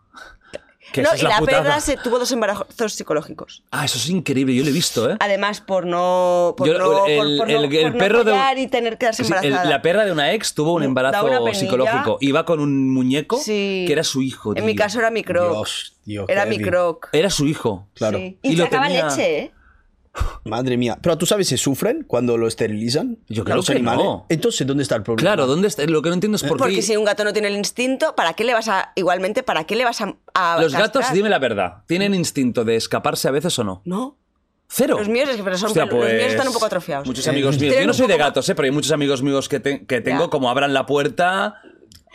Que 0.92 1.02
no, 1.04 1.10
y 1.16 1.22
la, 1.22 1.40
perra 1.42 1.80
se 1.82 1.98
tuvo 1.98 2.18
dos 2.20 2.32
embarazos 2.32 2.94
psicológicos. 2.94 3.64
Ah, 3.72 3.86
eso 3.86 3.98
es 3.98 4.10
increíble, 4.10 4.56
yo 4.56 4.64
lo 4.64 4.70
he 4.70 4.74
visto, 4.74 5.10
¿eh? 5.12 5.18
Además, 5.20 5.62
por 5.62 5.86
no. 5.86 6.56
Por 6.58 6.68
Yo- 6.68 6.78
no, 6.80 6.86
por- 7.02 7.10
el- 7.10 7.38
por 7.38 7.48
no- 7.48 7.58
el- 7.64 7.74
el 7.74 7.82
por 7.84 7.92
no 7.94 7.98
perro 8.00 8.24
de- 8.24 8.32
follar 8.32 8.58
y 8.58 8.68
tener 8.68 8.94
que 8.94 9.00
quedarse 9.00 9.24
Sí, 9.24 9.32
el- 9.32 9.38
embarazada. 9.38 9.70
la 9.70 9.82
perra 9.82 10.06
de 10.06 10.12
una 10.12 10.34
ex 10.34 10.54
tuvo 10.54 10.74
un 10.74 10.82
Da 10.82 10.86
embarazo 10.88 11.26
una 11.26 11.54
psicológico. 11.54 12.18
Iba 12.22 12.46
con 12.46 12.60
un 12.60 12.90
muñeco 12.94 13.38
Sí. 13.38 13.84
que 13.88 13.94
era 13.94 14.04
su 14.04 14.22
hijo. 14.22 14.56
En 14.56 14.66
mi 14.66 14.74
tío. 14.74 14.84
caso 14.84 15.00
era 15.00 15.12
mi 15.12 15.24
croc. 15.24 15.52
Dios, 15.52 15.96
tío, 16.06 16.26
era 16.28 16.46
mi 16.46 16.60
croc. 16.60 17.10
Era 17.12 17.30
su 17.30 17.46
hijo. 17.48 17.88
Claro. 17.94 18.18
Sí. 18.18 18.38
Y 18.42 18.52
Y, 18.54 18.56
lo 18.56 18.66
sacaba 18.66 18.88
tenía- 18.88 19.08
leche, 19.08 19.38
¿eh? 19.40 19.52
Madre 20.44 20.78
mía. 20.78 20.98
Pero 21.02 21.18
tú 21.18 21.26
sabes 21.26 21.48
si 21.48 21.58
sufren 21.58 22.04
cuando 22.04 22.38
lo 22.38 22.48
esterilizan. 22.48 23.18
Yo 23.28 23.44
creo 23.44 23.58
los 23.58 23.66
que 23.68 23.74
animales. 23.74 24.04
no. 24.04 24.26
Entonces, 24.30 24.66
¿dónde 24.66 24.84
está 24.84 24.96
el 24.96 25.04
problema? 25.04 25.22
Claro, 25.22 25.48
¿dónde 25.48 25.68
está? 25.68 25.86
Lo 25.86 26.02
que 26.02 26.10
no 26.10 26.16
entiendo 26.16 26.36
es 26.38 26.44
por 26.44 26.58
qué. 26.58 26.64
Porque 26.64 26.82
si 26.82 26.96
un 26.98 27.06
gato 27.06 27.24
no 27.24 27.34
tiene 27.34 27.48
el 27.50 27.56
instinto, 27.56 28.16
¿para 28.16 28.34
qué 28.34 28.44
le 28.44 28.54
vas 28.54 28.68
a. 28.68 28.92
Igualmente, 28.96 29.44
¿para 29.44 29.64
qué 29.66 29.76
le 29.76 29.84
vas 29.86 30.02
a. 30.02 30.16
a 30.34 30.56
Los 30.62 30.74
castrar? 30.74 31.04
gatos, 31.04 31.14
dime 31.14 31.30
la 31.30 31.40
verdad, 31.40 31.84
¿tienen 31.88 32.14
instinto 32.16 32.64
de 32.66 32.76
escaparse 32.76 33.28
a 33.28 33.32
veces 33.32 33.58
o 33.60 33.64
no? 33.64 33.82
No. 33.86 34.18
Cero. 34.72 34.98
Los 35.00 35.10
míos, 35.10 35.28
es 35.30 35.36
que 35.38 35.44
pero 35.44 35.58
son, 35.58 35.68
Hostia, 35.68 35.86
los 35.86 35.94
míos 35.96 36.06
pues, 36.08 36.24
están 36.32 36.48
un 36.48 36.54
poco 36.54 36.66
atrofiados. 36.68 37.08
Muchos 37.08 37.28
amigos 37.28 37.58
míos. 37.60 37.76
Yo 37.80 37.88
no 37.88 37.94
soy 37.94 38.08
de 38.08 38.18
gatos, 38.18 38.48
¿eh? 38.50 38.54
pero 38.56 38.66
hay 38.68 38.72
muchos 38.72 38.92
amigos 38.92 39.24
míos 39.24 39.50
que, 39.50 39.60
te- 39.60 39.86
que 39.86 40.00
tengo, 40.02 40.26
Ya. 40.26 40.30
como 40.30 40.48
abran 40.50 40.74
la 40.76 40.86
puerta. 40.86 41.56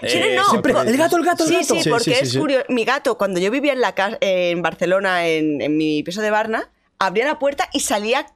Sí, 0.01 0.19
eh, 0.19 0.35
no, 0.37 0.45
siempre, 0.51 0.73
el 0.73 0.97
gato, 0.97 1.17
el 1.17 1.25
gato, 1.25 1.43
el 1.45 1.49
sí, 1.51 1.55
gato. 1.57 1.75
Sí, 1.75 1.83
Sí, 1.83 1.91
porque 1.91 2.05
sí, 2.05 2.15
sí, 2.15 2.19
es 2.23 2.31
sí. 2.33 2.39
curioso. 2.39 2.65
Mi 2.69 2.85
gato, 2.85 3.19
cuando 3.19 3.41
yo 3.41 3.51
vivía 3.51 3.73
en, 3.73 3.81
la 3.81 3.93
casa, 3.97 4.19
en 4.21 4.63
Barcelona, 4.63 5.27
en, 5.27 5.63
en 5.63 5.77
mi 5.77 6.03
piso 6.05 6.21
de 6.21 6.31
Barna, 6.31 6.71
abría 6.99 7.25
la 7.27 7.39
puerta 7.39 7.69
y 7.73 7.81
salía 7.81 8.27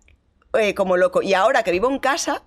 eh, 0.59 0.75
como 0.75 0.97
loco. 0.97 1.23
Y 1.23 1.35
ahora 1.35 1.63
que 1.63 1.71
vivo 1.73 1.91
en 1.91 1.99
casa, 1.99 2.43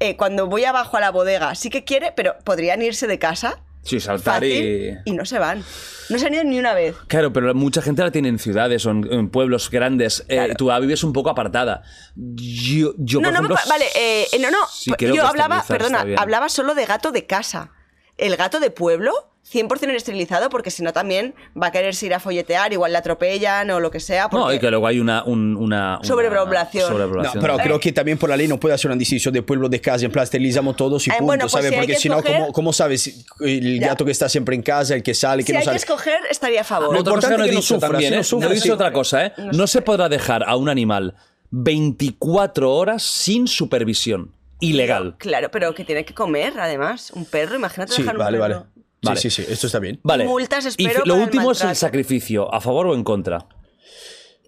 eh, 0.00 0.16
cuando 0.16 0.46
voy 0.46 0.64
abajo 0.64 0.96
a 0.96 1.00
la 1.00 1.10
bodega, 1.10 1.54
sí 1.54 1.70
que 1.70 1.84
quiere, 1.84 2.12
pero 2.12 2.36
podrían 2.44 2.82
irse 2.82 3.06
de 3.06 3.18
casa. 3.18 3.62
Sí, 3.82 4.00
saltar 4.00 4.36
fácil, 4.36 5.00
y... 5.04 5.10
y 5.10 5.12
no 5.12 5.26
se 5.26 5.38
van. 5.38 5.62
No 6.08 6.18
se 6.18 6.26
han 6.26 6.32
ido 6.34 6.44
ni 6.44 6.58
una 6.58 6.72
vez. 6.72 6.96
Claro, 7.06 7.34
pero 7.34 7.54
mucha 7.54 7.82
gente 7.82 8.02
la 8.02 8.10
tiene 8.10 8.28
en 8.28 8.38
ciudades 8.38 8.86
o 8.86 8.90
en, 8.90 9.06
en 9.12 9.28
pueblos 9.28 9.70
grandes. 9.70 10.20
Eh, 10.28 10.36
Claro. 10.36 10.54
tú 10.56 10.70
vives 10.80 11.04
un 11.04 11.12
poco 11.12 11.28
apartada. 11.28 11.82
Yo, 12.16 12.94
yo 12.96 13.20
no, 13.20 13.28
por 13.28 13.34
no, 13.34 13.48
me 13.48 13.54
ejemplo, 13.54 13.56
vale, 13.68 13.84
eh, 13.94 14.26
no, 14.40 14.50
no. 14.50 14.66
sí 14.72 14.90
yo 14.90 14.96
que 14.96 15.20
hablaba, 15.20 15.62
perdona, 15.68 16.06
hablaba 16.16 16.48
solo 16.48 16.74
de 16.74 16.86
gato 16.86 17.12
de 17.12 17.26
casa. 17.26 17.72
El 18.16 18.36
gato 18.36 18.58
de 18.58 18.70
pueblo, 18.70 19.33
100% 19.52 19.90
esterilizado, 19.94 20.48
porque 20.48 20.70
si 20.70 20.82
no 20.82 20.92
también 20.94 21.34
va 21.60 21.66
a 21.66 21.70
quererse 21.70 22.06
ir 22.06 22.14
a 22.14 22.20
folletear, 22.20 22.72
igual 22.72 22.92
le 22.92 22.98
atropellan 22.98 23.70
o 23.70 23.78
lo 23.80 23.90
que 23.90 24.00
sea. 24.00 24.28
Porque... 24.30 24.44
No, 24.46 24.52
y 24.54 24.58
que 24.58 24.70
luego 24.70 24.86
hay 24.86 24.98
una... 25.00 25.22
un- 25.24 25.56
una, 25.56 25.98
una 25.98 26.00
Sobrepoblación. 26.02 26.84
No, 26.84 26.88
sobrepoblación. 26.98 27.42
pero 27.42 27.56
creo 27.58 27.78
que 27.78 27.92
también 27.92 28.16
por 28.16 28.30
la 28.30 28.36
ley 28.38 28.48
no 28.48 28.58
puede 28.58 28.74
hacer 28.74 28.90
una 28.90 28.96
distinción 28.98 29.34
de 29.34 29.42
pueblo 29.42 29.68
de 29.68 29.80
casa, 29.80 30.04
en 30.06 30.10
plan 30.12 30.24
esterilizamos 30.24 30.76
todos 30.76 31.06
y 31.06 31.10
Eh, 31.10 31.12
punto, 31.14 31.26
bueno, 31.26 31.42
pues 31.42 31.52
¿sabes? 31.52 31.68
si 31.70 31.74
Porque 31.76 31.92
que 31.92 31.98
si 31.98 32.08
no, 32.08 32.18
escoger- 32.20 32.36
¿cómo, 32.38 32.52
cómo 32.52 32.72
sabes 32.72 33.24
el 33.40 33.80
Ya. 33.80 33.88
gato 33.88 34.04
que 34.06 34.12
está 34.12 34.28
siempre 34.30 34.54
en 34.56 34.62
casa, 34.62 34.94
el 34.94 35.02
que 35.02 35.14
sale, 35.14 35.40
el 35.42 35.46
que 35.46 35.52
si 35.52 35.52
no 35.52 35.58
hay 35.58 35.64
sale? 35.66 35.74
que 35.76 35.78
escoger, 35.84 36.18
estaría 36.30 36.62
a 36.62 36.64
favor. 36.64 36.92
Lo 36.92 36.98
importante 37.00 37.36
no 37.36 37.44
he 37.44 37.46
es 37.46 37.50
que 37.50 37.54
no 37.54 37.60
dicho 37.60 37.74
sufra, 37.74 37.88
también, 37.90 38.10
si 38.10 38.14
no 38.14 38.20
¿eh? 38.20 38.24
sufra, 38.24 38.46
No 38.48 38.52
he 38.52 38.54
dicho 38.54 38.64
sí. 38.66 38.70
otra 38.70 38.92
cosa, 38.92 39.26
¿eh? 39.26 39.32
No 39.52 39.66
se 39.66 39.82
podrá 39.82 40.08
dejar 40.08 40.42
a 40.48 40.56
un 40.56 40.68
animal 40.70 41.14
24 41.50 42.72
horas 42.74 43.02
sin 43.02 43.46
supervisión. 43.46 44.30
Ilegal. 44.60 45.16
Claro, 45.18 45.50
pero 45.50 45.74
que 45.74 45.84
tiene 45.84 46.04
que 46.04 46.14
comer, 46.14 46.54
además. 46.58 47.10
Un 47.14 47.26
perro, 47.26 47.56
imagínate 47.56 47.92
Sí, 47.92 48.02
dejar 48.02 48.16
un 48.16 48.24
vale. 48.24 48.38
perro. 48.38 48.54
Vale. 48.54 48.83
Sí, 49.16 49.30
sí, 49.30 49.42
sí, 49.44 49.52
esto 49.52 49.66
está 49.66 49.78
bien. 49.78 50.00
Vale. 50.02 50.24
Multas, 50.24 50.64
y 50.64 50.68
espero, 50.68 51.02
fi- 51.02 51.08
lo 51.08 51.14
para 51.14 51.22
el 51.22 51.22
último 51.28 51.52
es 51.52 51.60
el 51.62 51.76
sacrificio, 51.76 52.52
¿a 52.54 52.60
favor 52.60 52.86
o 52.88 52.94
en 52.94 53.04
contra? 53.04 53.46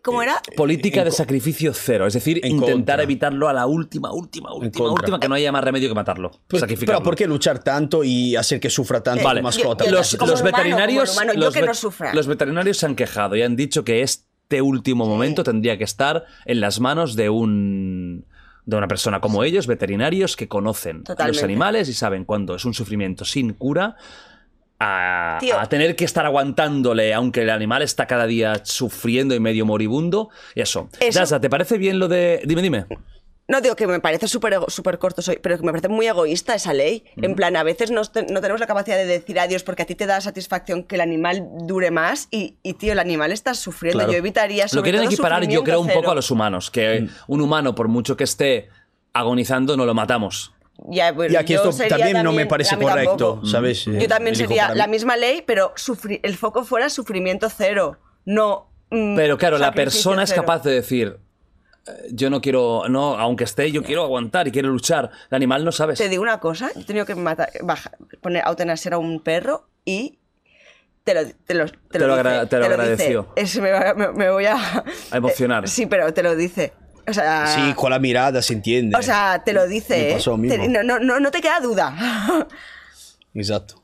¿Cómo 0.03 0.23
era? 0.23 0.41
Política 0.57 1.01
en 1.01 1.07
de 1.07 1.11
sacrificio 1.11 1.73
cero, 1.75 2.07
es 2.07 2.15
decir, 2.15 2.39
en 2.45 2.53
intentar 2.53 2.75
contra. 2.99 3.03
evitarlo 3.03 3.49
a 3.49 3.53
la 3.53 3.67
última, 3.67 4.13
última, 4.13 4.53
última, 4.55 4.93
última, 4.93 5.19
que 5.19 5.29
no 5.29 5.35
haya 5.35 5.51
más 5.51 5.65
remedio 5.65 5.89
que 5.89 5.97
matarlo. 5.97 6.31
Pues, 6.47 6.61
sacrificarlo. 6.61 7.01
pero 7.01 7.05
¿por 7.05 7.17
qué 7.17 7.27
luchar 7.27 7.59
tanto 7.59 8.05
y 8.05 8.37
hacer 8.37 8.61
que 8.61 8.71
sufra 8.71 9.03
tanto 9.03 9.25
Vale. 9.25 9.43
mascota? 9.43 9.85
Yo- 9.85 9.91
yo- 9.91 9.97
los, 9.97 10.15
como 10.17 10.31
los 10.31 10.41
humano, 10.43 10.57
veterinarios, 10.59 11.09
como 11.11 11.23
humano, 11.23 11.33
yo 11.35 11.41
los, 11.47 11.55
que 11.55 11.61
vet- 11.63 11.67
no 11.67 11.75
sufra. 11.75 12.15
los 12.15 12.27
veterinarios 12.29 12.77
se 12.77 12.87
han 12.87 12.95
quejado 12.95 13.35
y 13.35 13.43
han 13.43 13.57
dicho 13.57 13.83
que 13.85 14.03
este 14.03 14.63
último 14.63 15.07
momento 15.07 15.43
tendría 15.43 15.77
que 15.77 15.83
estar 15.83 16.25
en 16.45 16.61
las 16.61 16.79
manos 16.79 17.17
de 17.17 17.29
un 17.29 18.27
de 18.65 18.77
una 18.77 18.87
persona 18.89 19.21
como 19.21 19.43
ellos, 19.45 19.67
veterinarios 19.69 20.37
que 20.37 20.47
conocen 20.49 21.03
a 21.19 21.27
los 21.29 21.43
animales 21.43 21.89
y 21.89 21.95
saben 21.95 22.25
cuándo 22.25 22.55
es 22.57 22.65
un 22.65 22.75
sufrimiento 22.75 23.25
sin 23.25 23.55
cura. 23.55 23.97
A, 24.79 25.39
tener 25.71 25.97
que 25.97 26.05
estar 26.05 26.27
aguantándole, 26.27 27.15
aunque 27.15 27.43
el 27.43 27.51
animal 27.51 27.83
está 27.83 28.07
cada 28.07 28.27
día 28.27 28.61
sufriendo 28.65 29.35
y 29.35 29.41
medio 29.41 29.65
moribundo. 29.65 30.29
Y 30.55 30.61
eso. 30.61 30.89
Eso- 31.01 31.41
¿te 31.41 31.49
parece 31.51 31.79
bien 31.79 31.99
lo 31.99 32.09
de. 32.09 32.43
Dime, 32.45 32.63
dime. 32.63 32.87
No 33.49 33.61
digo 33.61 33.77
que 33.77 33.87
me 33.87 34.01
parece 34.01 34.27
súper 34.27 34.59
súper 34.67 34.99
corto, 34.99 35.23
soy, 35.23 35.39
pero 35.41 35.57
que 35.57 35.63
me 35.63 35.71
parece 35.71 35.89
muy 35.89 36.09
egoísta 36.09 36.55
esa 36.57 36.73
ley. 36.75 37.05
En 37.17 37.37
plan, 37.37 37.55
a 37.55 37.63
veces 37.63 37.93
no, 37.93 38.05
te- 38.05 38.25
no 38.27 38.41
tenemos 38.41 38.59
la 38.61 38.67
capacidad 38.67 38.97
de 38.97 39.07
decir 39.07 39.39
adiós 39.39 39.63
porque 39.63 39.83
a 39.83 39.87
ti 39.87 39.95
te 39.95 40.05
da 40.05 40.21
satisfacción 40.21 40.83
que 40.83 40.97
el 40.97 41.01
animal 41.01 41.47
dure 41.61 41.93
más 41.93 42.27
y, 42.33 42.57
y, 42.65 42.73
tío, 42.75 42.93
el 42.93 42.99
animal 42.99 43.31
está 43.31 43.55
sufriendo. 43.55 43.99
Claro. 44.01 44.13
Yo 44.13 44.19
evitaría 44.19 44.65
Lo 44.65 44.69
sobre 44.71 44.83
quieren 44.91 45.03
todo 45.03 45.13
equiparar, 45.13 45.47
yo 45.47 45.63
creo, 45.63 45.81
un 45.81 45.87
poco 45.87 46.01
cero. 46.01 46.11
a 46.11 46.15
los 46.17 46.31
humanos. 46.33 46.73
Que 46.73 47.09
un 47.29 47.41
humano, 47.41 47.77
por 47.77 47.87
mucho 47.87 48.17
que 48.17 48.25
esté 48.25 48.69
agonizando, 49.13 49.77
no 49.77 49.87
lo 49.87 49.95
matamos. 49.95 50.53
Ya, 50.91 51.13
bueno, 51.13 51.33
Y 51.33 51.37
aquí 51.37 51.55
yo 51.55 51.61
esto 51.61 51.73
sería 51.73 51.97
también 51.97 52.23
no 52.23 52.33
me 52.33 52.47
parece 52.47 52.77
correcto, 52.77 53.17
tampoco. 53.35 53.47
¿sabes? 53.47 53.85
Yo 53.85 54.09
también 54.09 54.35
Elijo 54.35 54.49
sería 54.49 54.69
mí. 54.69 54.75
la 54.77 54.87
misma 54.87 55.17
ley, 55.17 55.43
pero 55.47 55.75
sufri- 55.75 56.21
el 56.23 56.37
foco 56.37 56.65
fuera 56.65 56.89
sufrimiento 56.91 57.49
cero. 57.49 57.99
No. 58.25 58.71
mm, 58.91 59.17
Pero 59.17 59.39
claro, 59.39 59.59
la 59.59 59.73
persona 59.73 60.25
es 60.25 60.31
cero. 60.31 60.43
capaz 60.43 60.63
de 60.65 60.73
decir, 60.73 61.17
eh, 61.87 61.91
yo 62.13 62.29
no 62.29 62.41
quiero, 62.43 62.83
no, 62.89 63.17
aunque 63.19 63.45
esté, 63.45 63.73
yo 63.73 63.83
quiero 63.83 64.03
aguantar 64.05 64.49
y 64.49 64.51
quiero 64.53 64.69
luchar. 64.69 65.11
El 65.31 65.37
animal 65.37 65.65
no 65.65 65.73
sabes. 65.73 65.99
Te 65.99 66.09
digo 66.11 66.23
una 66.23 66.41
cosa, 66.41 66.71
he 66.77 66.85
tenido 66.85 67.07
que 67.07 67.15
matar, 67.15 67.49
bajar, 67.63 67.97
poner 68.21 68.43
eutanasiar 68.47 68.95
a 68.95 68.99
un 68.99 69.21
perro 69.21 69.69
y 69.85 70.19
te 71.05 71.15
lo, 71.15 71.21
te 71.25 71.55
lo, 71.55 71.67
te 71.69 71.99
lo 72.01 72.07
dice, 72.09 72.21
agra- 72.21 72.47
te 72.47 72.57
lo 72.59 72.63
dice. 72.65 72.75
agradeció. 72.75 73.29
Es- 73.37 73.57
me, 73.61 73.71
me- 73.95 74.13
me 74.13 74.31
voy 74.31 74.45
a... 74.47 74.57
A 75.11 75.17
emocionar. 75.17 75.65
Eh, 75.65 75.69
sí, 75.69 75.87
pero 75.87 76.13
te 76.13 76.23
lo 76.23 76.37
dice. 76.37 76.73
O 77.09 77.13
sea, 77.13 77.47
Sí, 77.47 77.75
con 77.75 77.91
la 77.91 77.99
mirada 77.99 78.43
se 78.43 78.53
entiende. 78.55 78.97
o 78.97 79.03
sea 79.03 79.43
te 79.45 79.53
lo 79.53 79.67
dice. 79.67 79.97
Me 79.97 80.11
¿eh? 80.11 80.13
pasó 80.15 80.37
mismo. 80.37 80.63
Te- 80.63 80.69
no, 80.69 80.99
no, 80.99 81.21
no 81.21 81.31
te 81.31 81.41
queda 81.41 81.61
duda. 81.61 81.95
Exacto. 83.35 83.77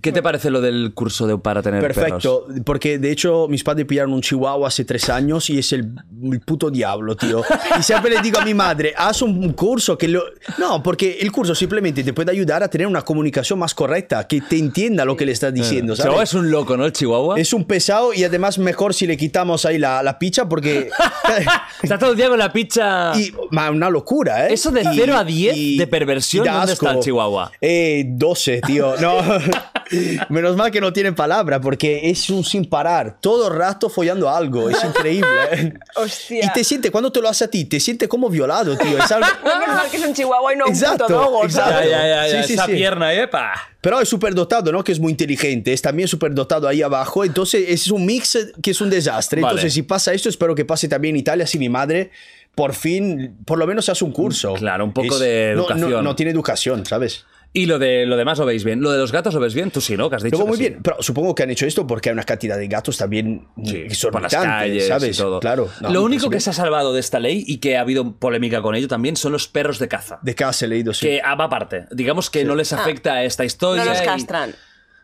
¿Qué 0.00 0.12
te 0.12 0.22
parece 0.22 0.50
lo 0.50 0.60
del 0.60 0.92
curso 0.94 1.26
de 1.26 1.36
para 1.38 1.60
tener 1.62 1.80
Perfecto, 1.80 2.46
porque 2.64 2.98
de 2.98 3.10
hecho 3.10 3.48
mis 3.48 3.64
padres 3.64 3.84
pillaron 3.86 4.12
un 4.12 4.20
chihuahua 4.20 4.68
hace 4.68 4.84
tres 4.84 5.08
años 5.08 5.50
y 5.50 5.58
es 5.58 5.72
el, 5.72 5.92
el 6.22 6.40
puto 6.40 6.70
diablo, 6.70 7.16
tío. 7.16 7.42
Y 7.78 7.82
siempre 7.82 8.10
le 8.12 8.20
digo 8.20 8.38
a 8.38 8.44
mi 8.44 8.54
madre, 8.54 8.94
haz 8.96 9.22
un 9.22 9.52
curso 9.54 9.98
que 9.98 10.06
lo... 10.06 10.22
No, 10.58 10.82
porque 10.82 11.18
el 11.20 11.32
curso 11.32 11.54
simplemente 11.54 12.04
te 12.04 12.12
puede 12.12 12.30
ayudar 12.30 12.62
a 12.62 12.68
tener 12.68 12.86
una 12.86 13.02
comunicación 13.02 13.58
más 13.58 13.74
correcta, 13.74 14.26
que 14.28 14.40
te 14.40 14.56
entienda 14.56 15.04
lo 15.04 15.16
que 15.16 15.26
le 15.26 15.32
estás 15.32 15.52
diciendo, 15.52 15.94
perros? 15.94 15.98
Chihuahua 15.98 16.16
¿sabes? 16.26 16.30
es 16.30 16.34
un 16.34 16.50
loco, 16.50 16.76
¿no? 16.76 16.84
El 16.84 16.92
chihuahua. 16.92 17.40
Es 17.40 17.52
un 17.52 17.64
pesado 17.64 18.14
y 18.14 18.22
además 18.22 18.58
mejor 18.58 18.94
si 18.94 19.06
le 19.06 19.16
quitamos 19.16 19.64
ahí 19.66 19.78
la, 19.78 20.02
la 20.02 20.18
picha 20.18 20.48
porque... 20.48 20.90
Está 21.82 21.98
todo 21.98 22.12
el 22.12 22.16
día 22.16 22.28
con 22.28 22.38
la 22.38 22.52
picha. 22.52 23.12
Y, 23.18 23.32
ma, 23.50 23.70
una 23.70 23.90
locura, 23.90 24.48
¿eh? 24.48 24.54
Eso 24.54 24.70
de 24.70 24.82
Y- 24.82 24.96
0 24.96 25.16
a 25.16 25.24
10 25.24 25.56
y- 25.56 25.76
de 25.78 25.86
perversión, 25.86 26.44
¿dónde 26.46 26.72
está 26.72 26.92
el 26.92 27.00
chihuahua? 27.00 27.50
Eh, 27.60 28.04
12, 28.06 28.60
tío. 28.66 28.94
No. 29.00 29.18
Menos 30.28 30.56
mal 30.56 30.70
que 30.70 30.80
no 30.80 30.92
tiene 30.92 31.12
palabra, 31.12 31.60
porque 31.60 32.10
es 32.10 32.28
un 32.30 32.44
sin 32.44 32.64
parar. 32.68 33.18
Todo 33.20 33.48
el 33.48 33.54
rato 33.58 33.88
follando 33.88 34.28
algo. 34.28 34.68
Es 34.70 34.82
increíble. 34.84 35.28
¿eh? 35.52 35.74
Hostia. 35.96 36.44
Y 36.46 36.52
te 36.52 36.64
siente, 36.64 36.90
cuando 36.90 37.10
te 37.12 37.20
lo 37.20 37.28
hace 37.28 37.44
a 37.44 37.48
ti, 37.48 37.64
te 37.64 37.80
sientes 37.80 38.08
como 38.08 38.28
violado, 38.28 38.76
tío. 38.76 38.98
Es 38.98 39.10
algo- 39.10 39.26
Menos 39.44 39.68
mal 39.76 39.90
que 39.90 39.96
es 39.96 40.04
un 40.06 40.14
chihuahua 40.14 40.52
y 40.54 40.56
no 40.56 40.66
Exacto, 40.66 41.04
un 41.04 41.08
puto 41.08 41.20
dogo, 41.20 41.44
exacto. 41.44 41.80
Ya, 41.80 41.86
ya, 41.86 42.06
ya, 42.06 42.28
ya, 42.28 42.42
Sí, 42.42 42.48
sí, 42.48 42.52
esa 42.54 42.66
sí. 42.66 42.72
pierna, 42.72 43.12
epa. 43.14 43.52
Pero 43.80 44.00
es 44.00 44.08
súper 44.08 44.34
dotado, 44.34 44.72
¿no? 44.72 44.82
Que 44.82 44.92
es 44.92 44.98
muy 45.00 45.12
inteligente. 45.12 45.72
Es 45.72 45.80
también 45.82 46.08
súper 46.08 46.34
dotado 46.34 46.66
ahí 46.68 46.82
abajo. 46.82 47.24
Entonces 47.24 47.64
es 47.68 47.88
un 47.90 48.04
mix 48.04 48.36
que 48.62 48.72
es 48.72 48.80
un 48.80 48.90
desastre. 48.90 49.40
Vale. 49.40 49.52
Entonces 49.52 49.72
si 49.72 49.82
pasa 49.82 50.12
esto, 50.12 50.28
espero 50.28 50.54
que 50.54 50.64
pase 50.64 50.88
también 50.88 51.14
en 51.14 51.20
Italia. 51.20 51.46
Si 51.46 51.58
mi 51.58 51.68
madre, 51.68 52.10
por 52.54 52.74
fin, 52.74 53.36
por 53.44 53.56
lo 53.56 53.66
menos 53.66 53.88
hace 53.88 54.04
un 54.04 54.10
curso. 54.12 54.54
Claro, 54.54 54.84
un 54.84 54.92
poco 54.92 55.14
Es- 55.14 55.20
de 55.20 55.52
no- 55.54 55.62
no- 55.62 55.74
educación. 55.74 56.04
No, 56.04 56.16
tiene 56.16 56.32
educación, 56.32 56.84
¿sabes? 56.86 57.24
Y 57.52 57.66
lo 57.66 57.78
de 57.78 58.04
lo 58.06 58.16
demás 58.16 58.38
lo 58.38 58.44
veis 58.46 58.62
bien. 58.62 58.80
Lo 58.82 58.92
de 58.92 58.98
los 58.98 59.10
gatos 59.10 59.32
lo 59.34 59.40
ves 59.40 59.54
bien, 59.54 59.70
tú 59.70 59.80
sí, 59.80 59.96
¿no? 59.96 60.10
Que 60.10 60.16
has 60.16 60.22
dicho. 60.22 60.36
Que 60.38 60.44
muy 60.44 60.56
sí. 60.58 60.64
bien, 60.68 60.80
pero 60.82 61.02
supongo 61.02 61.34
que 61.34 61.42
han 61.44 61.50
hecho 61.50 61.66
esto 61.66 61.86
porque 61.86 62.10
hay 62.10 62.12
una 62.12 62.24
cantidad 62.24 62.58
de 62.58 62.68
gatos 62.68 62.98
también 62.98 63.48
Sí, 63.64 63.86
por 64.10 64.20
las 64.22 64.32
calles 64.34 64.86
¿sabes? 64.86 65.16
y 65.16 65.20
todo. 65.20 65.40
Claro. 65.40 65.68
no, 65.80 65.90
lo 65.90 66.02
único 66.04 66.28
que 66.30 66.40
se 66.40 66.50
ha 66.50 66.52
salvado 66.52 66.92
de 66.92 67.00
esta 67.00 67.18
ley 67.18 67.42
y 67.46 67.56
que 67.58 67.76
ha 67.76 67.80
habido 67.80 68.12
polémica 68.16 68.60
con 68.60 68.74
ello 68.74 68.86
también 68.86 69.16
son 69.16 69.32
los 69.32 69.48
perros 69.48 69.78
de 69.78 69.88
caza. 69.88 70.18
De 70.22 70.34
casa 70.34 70.66
he 70.66 70.68
leído, 70.68 70.92
sí. 70.92 71.06
Que 71.06 71.20
ah, 71.24 71.34
va 71.34 71.44
aparte. 71.44 71.86
Digamos 71.90 72.28
que 72.30 72.44
no 72.44 72.54
les 72.54 72.72
afecta 72.72 73.14
a 73.14 73.24
esta 73.24 73.44
historia. 73.44 73.84
No 73.84 73.90
los 73.92 74.02
y- 74.02 74.04
castran. 74.04 74.54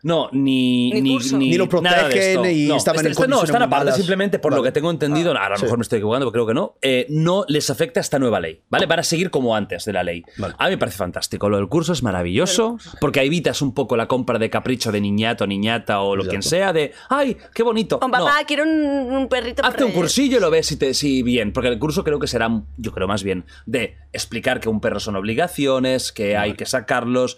No, 0.05 0.29
ni, 0.33 0.91
Ni 0.91 1.01
ni. 1.01 1.17
Ni 1.33 1.57
lo 1.57 1.65
nada 1.81 2.07
de 2.07 2.19
esto. 2.19 2.41
protegen 2.41 2.45
y 2.57 2.67
no, 2.67 2.75
estaban 2.77 2.97
este- 2.97 3.07
en 3.07 3.11
este 3.13 3.27
no, 3.27 3.43
están 3.43 3.63
aparte 3.63 3.85
malas. 3.85 3.95
simplemente 3.97 4.37
por 4.37 4.53
lo 4.53 4.61
que 4.61 4.71
tengo 4.71 4.91
entendido, 4.91 5.31
ahora 5.31 5.45
a 5.47 5.49
lo 5.49 5.55
sí. 5.57 5.63
mejor 5.63 5.79
me 5.79 5.81
estoy 5.81 5.97
equivocando, 5.97 6.25
pero 6.31 6.31
creo 6.31 6.45
que 6.47 6.53
no, 6.53 6.75
eh, 6.83 7.07
no 7.09 7.43
les 7.47 7.71
afecta 7.71 7.99
esta 8.01 8.19
nueva 8.19 8.39
ley, 8.39 8.61
¿vale? 8.69 8.85
Van 8.85 8.99
a 8.99 9.03
seguir 9.03 9.31
como 9.31 9.55
antes 9.55 9.83
de 9.83 9.93
la 9.93 10.03
ley. 10.03 10.23
Vale. 10.37 10.53
A 10.59 10.65
mí 10.65 10.71
me 10.71 10.77
parece 10.77 10.97
fantástico, 10.97 11.49
lo 11.49 11.57
del 11.57 11.67
curso 11.67 11.91
es 11.91 12.03
maravilloso, 12.03 12.77
porque 13.01 13.21
evitas 13.23 13.63
un 13.63 13.73
poco 13.73 13.97
la 13.97 14.07
compra 14.07 14.37
de 14.37 14.49
capricho 14.51 14.91
de 14.91 15.01
niñato, 15.01 15.47
niñata 15.47 15.99
o 16.01 16.15
lo 16.15 16.21
quien 16.23 16.35
Exacto. 16.35 16.49
sea, 16.55 16.71
de, 16.73 16.91
¡ay, 17.09 17.35
qué 17.55 17.63
bonito! 17.63 17.95
Oh, 17.95 17.99
papá, 18.01 18.19
No. 18.19 18.27
quiero 18.45 18.63
un, 18.63 18.69
un 18.69 19.27
perrito. 19.27 19.65
Hazte 19.65 19.83
un 19.85 19.91
cursillo 19.91 20.37
y 20.37 20.39
lo 20.39 20.51
ves 20.51 20.67
si, 20.67 20.77
te, 20.77 20.93
si 20.93 21.23
bien, 21.23 21.51
porque 21.51 21.69
el 21.69 21.79
curso 21.79 22.03
creo 22.03 22.19
que 22.19 22.27
será, 22.27 22.47
yo 22.77 22.91
creo 22.91 23.07
más 23.07 23.23
bien, 23.23 23.45
de 23.65 23.95
explicar 24.13 24.59
que 24.59 24.69
un 24.69 24.79
perro 24.81 24.99
son 24.99 25.15
obligaciones, 25.15 26.11
que 26.11 26.37
hay 26.37 26.53
que 26.53 26.67
sacarlos, 26.67 27.37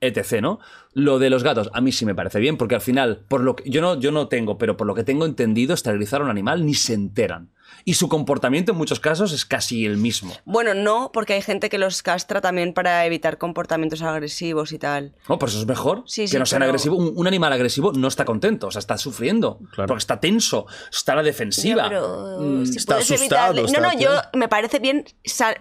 etc., 0.00 0.40
¿no? 0.40 0.58
Lo 0.92 1.18
de 1.18 1.28
los 1.30 1.42
gatos, 1.42 1.70
a 1.74 1.80
mí 1.80 1.92
sí 1.92 2.06
me 2.06 2.14
parece 2.14 2.38
bien, 2.40 2.56
porque 2.56 2.74
al 2.74 2.80
final, 2.80 3.22
por 3.28 3.42
lo 3.42 3.56
que 3.56 3.68
yo 3.68 3.80
no, 3.82 3.98
yo 4.00 4.12
no 4.12 4.28
tengo, 4.28 4.56
pero 4.58 4.76
por 4.76 4.86
lo 4.86 4.94
que 4.94 5.04
tengo 5.04 5.26
entendido, 5.26 5.74
esterilizar 5.74 6.20
a 6.20 6.24
un 6.24 6.30
animal 6.30 6.64
ni 6.64 6.74
se 6.74 6.94
enteran. 6.94 7.50
Y 7.84 7.94
su 7.94 8.08
comportamiento 8.08 8.72
en 8.72 8.78
muchos 8.78 8.98
casos 9.00 9.32
es 9.32 9.44
casi 9.44 9.84
el 9.86 9.96
mismo. 9.96 10.32
Bueno, 10.44 10.72
no, 10.74 11.10
porque 11.12 11.34
hay 11.34 11.42
gente 11.42 11.68
que 11.68 11.78
los 11.78 12.02
castra 12.02 12.40
también 12.40 12.72
para 12.72 13.04
evitar 13.06 13.38
comportamientos 13.38 14.02
agresivos 14.02 14.72
y 14.72 14.78
tal. 14.78 15.14
No, 15.28 15.38
por 15.38 15.48
eso 15.50 15.58
es 15.60 15.66
mejor 15.66 16.02
Sí, 16.06 16.22
que 16.22 16.28
sí, 16.28 16.38
no 16.38 16.46
sean 16.46 16.60
pero- 16.60 16.70
agresivos. 16.70 16.98
Un, 16.98 17.12
un 17.14 17.26
animal 17.26 17.52
agresivo 17.52 17.92
no 17.92 18.08
está 18.08 18.24
contento, 18.24 18.68
o 18.68 18.70
sea, 18.70 18.78
está 18.80 18.96
sufriendo, 18.98 19.60
porque 19.76 19.94
está 19.98 20.18
tenso, 20.18 20.66
está 20.90 21.12
a 21.12 21.16
la 21.16 21.22
defensiva. 21.22 21.82
Ya, 21.84 21.88
pero 21.88 22.38
Mm, 22.40 22.66
si 22.66 22.78
está 22.78 22.94
puedes 22.94 23.10
asustado, 23.10 23.54
evitarle- 23.62 23.72
No, 23.80 23.92
no, 23.92 23.98
yo 24.00 24.10
me 24.32 24.48
parece 24.48 24.78
bien, 24.78 25.04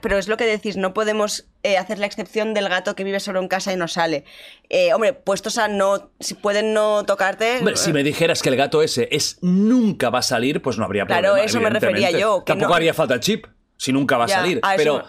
pero 0.02 0.18
es 0.18 0.28
lo 0.28 0.38
que 0.38 0.46
decís, 0.46 0.78
no 0.78 0.94
podemos 0.94 1.46
eh, 1.66 1.77
hacer 1.77 1.98
la 2.00 2.06
excepción 2.06 2.53
del 2.53 2.69
gato 2.69 2.95
que 2.95 3.03
vive 3.03 3.19
solo 3.19 3.40
en 3.42 3.48
casa 3.48 3.74
y 3.74 3.76
no 3.76 3.88
sale. 3.88 4.24
Eh, 4.69 4.94
hombre, 4.94 5.14
puestos 5.14 5.58
a 5.58 5.68
no, 5.68 6.11
si 6.19 6.35
pueden 6.35 6.74
no 6.74 7.03
tocarte. 7.06 7.58
Hombre, 7.60 7.76
si 7.76 7.92
me 7.92 8.03
dijeras 8.03 8.42
que 8.42 8.50
el 8.50 8.56
gato 8.56 8.82
ese 8.84 9.08
es 9.11 9.40
nunca 9.42 10.10
va 10.10 10.19
a 10.19 10.22
salir, 10.22 10.61
pues 10.61 10.77
no 10.77 10.85
habría 10.85 11.06
Claro, 11.06 11.30
problema. 11.30 11.45
eso 11.45 11.60
me 11.61 11.69
refería 11.72 12.11
yo, 12.11 12.40
que 12.45 12.52
Tampoco 12.52 12.69
no- 12.69 12.76
haría 12.76 12.94
falta 12.94 13.16
el 13.16 13.19
chip, 13.19 13.48
si 13.77 13.92
nunca 13.92 14.18
va 14.18 14.26
a 14.26 14.27
salir. 14.27 14.60
a 14.61 14.76
Pero, 14.76 15.00
me- 15.00 15.03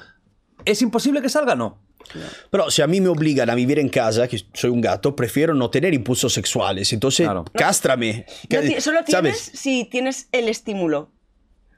¿es 0.72 0.80
imposible 0.82 1.20
que 1.20 1.28
salga? 1.28 1.54
No. 1.54 1.82
Pero 2.50 2.70
si 2.70 2.82
a 2.82 2.86
mí 2.86 3.00
me 3.00 3.08
obligan 3.08 3.50
a 3.50 3.54
vivir 3.54 3.78
en 3.80 3.88
casa, 3.88 4.28
que 4.28 4.40
soy 4.54 4.70
un 4.70 4.80
gato, 4.80 5.16
prefiero 5.16 5.54
no 5.54 5.70
tener 5.70 5.92
impulsos 5.92 6.32
sexuales. 6.32 6.92
Entonces, 6.92 7.26
Claro. 7.26 7.44
cástrame. 7.52 8.24
No 8.48 8.80
solo 8.80 9.04
tienes 9.04 9.10
¿Sabes? 9.10 9.50
si 9.54 9.84
tienes 9.86 10.28
el 10.32 10.48
estímulo. 10.48 11.10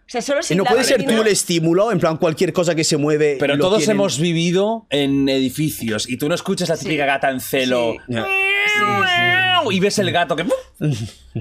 O 0.09 0.11
sea, 0.11 0.23
solo 0.23 0.43
si 0.43 0.55
Y 0.55 0.57
no 0.57 0.65
puede 0.65 0.85
ser 0.85 1.05
tú 1.05 1.21
el 1.21 1.27
estímulo, 1.29 1.93
en 1.93 2.01
plan 2.01 2.17
cualquier 2.17 2.55
cosa 2.55 2.75
que 2.75 2.83
se 2.83 2.97
mueve. 2.97 3.37
Pero 3.39 3.57
lo 3.57 3.65
todos 3.65 3.81
tienen- 3.81 3.97
hemos 3.97 4.19
vivido 4.19 4.87
en 4.89 5.29
edificios 5.29 6.09
y 6.09 6.17
tú 6.17 6.31
no 6.31 6.35
escuchas 6.35 6.71
la 6.71 6.79
típica 6.79 7.05
gata 7.05 7.29
en 7.31 7.41
celo. 7.41 7.93
Sí. 8.07 8.15
Ya. 8.15 8.27
Y 9.71 9.81
ves 9.81 9.99
el 9.99 10.11
gato 10.13 10.35
que. 10.37 10.47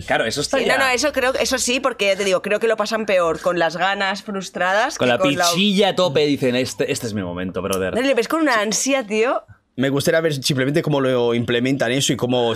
Claro, 0.06 0.26
eso 0.26 0.42
está 0.42 0.60
Sí, 0.60 0.66
ya. 0.66 0.78
no, 0.78 0.84
no, 0.86 0.92
eso 0.92 1.12
creo, 1.12 1.34
eso 1.36 1.58
sí, 1.58 1.80
porque 1.80 2.16
te 2.16 2.24
digo, 2.24 2.42
creo 2.44 2.60
que 2.60 2.68
lo 2.68 2.78
pasan 2.78 3.06
peor 3.08 3.40
con 3.42 3.58
las 3.58 3.78
ganas 3.78 4.22
frustradas. 4.22 4.98
Con 4.98 5.08
que 5.08 5.14
la 5.14 5.18
pichilla 5.50 5.90
a 5.90 5.96
tope 5.96 6.26
dicen: 6.28 6.56
este, 6.56 6.92
este 6.92 7.08
es 7.08 7.14
mi 7.14 7.24
momento, 7.24 7.62
brother. 7.62 7.96
No, 7.96 8.02
le 8.02 8.14
ves 8.14 8.28
con 8.28 8.42
una 8.42 8.60
ansia, 8.62 9.08
tío. 9.08 9.44
Me 9.78 9.90
gustaría 9.90 10.20
ver 10.22 10.34
simplemente 10.44 10.82
cómo 10.82 11.00
lo 11.00 11.36
implementan 11.36 11.92
eso 11.92 12.12
y 12.12 12.18
cómo, 12.18 12.54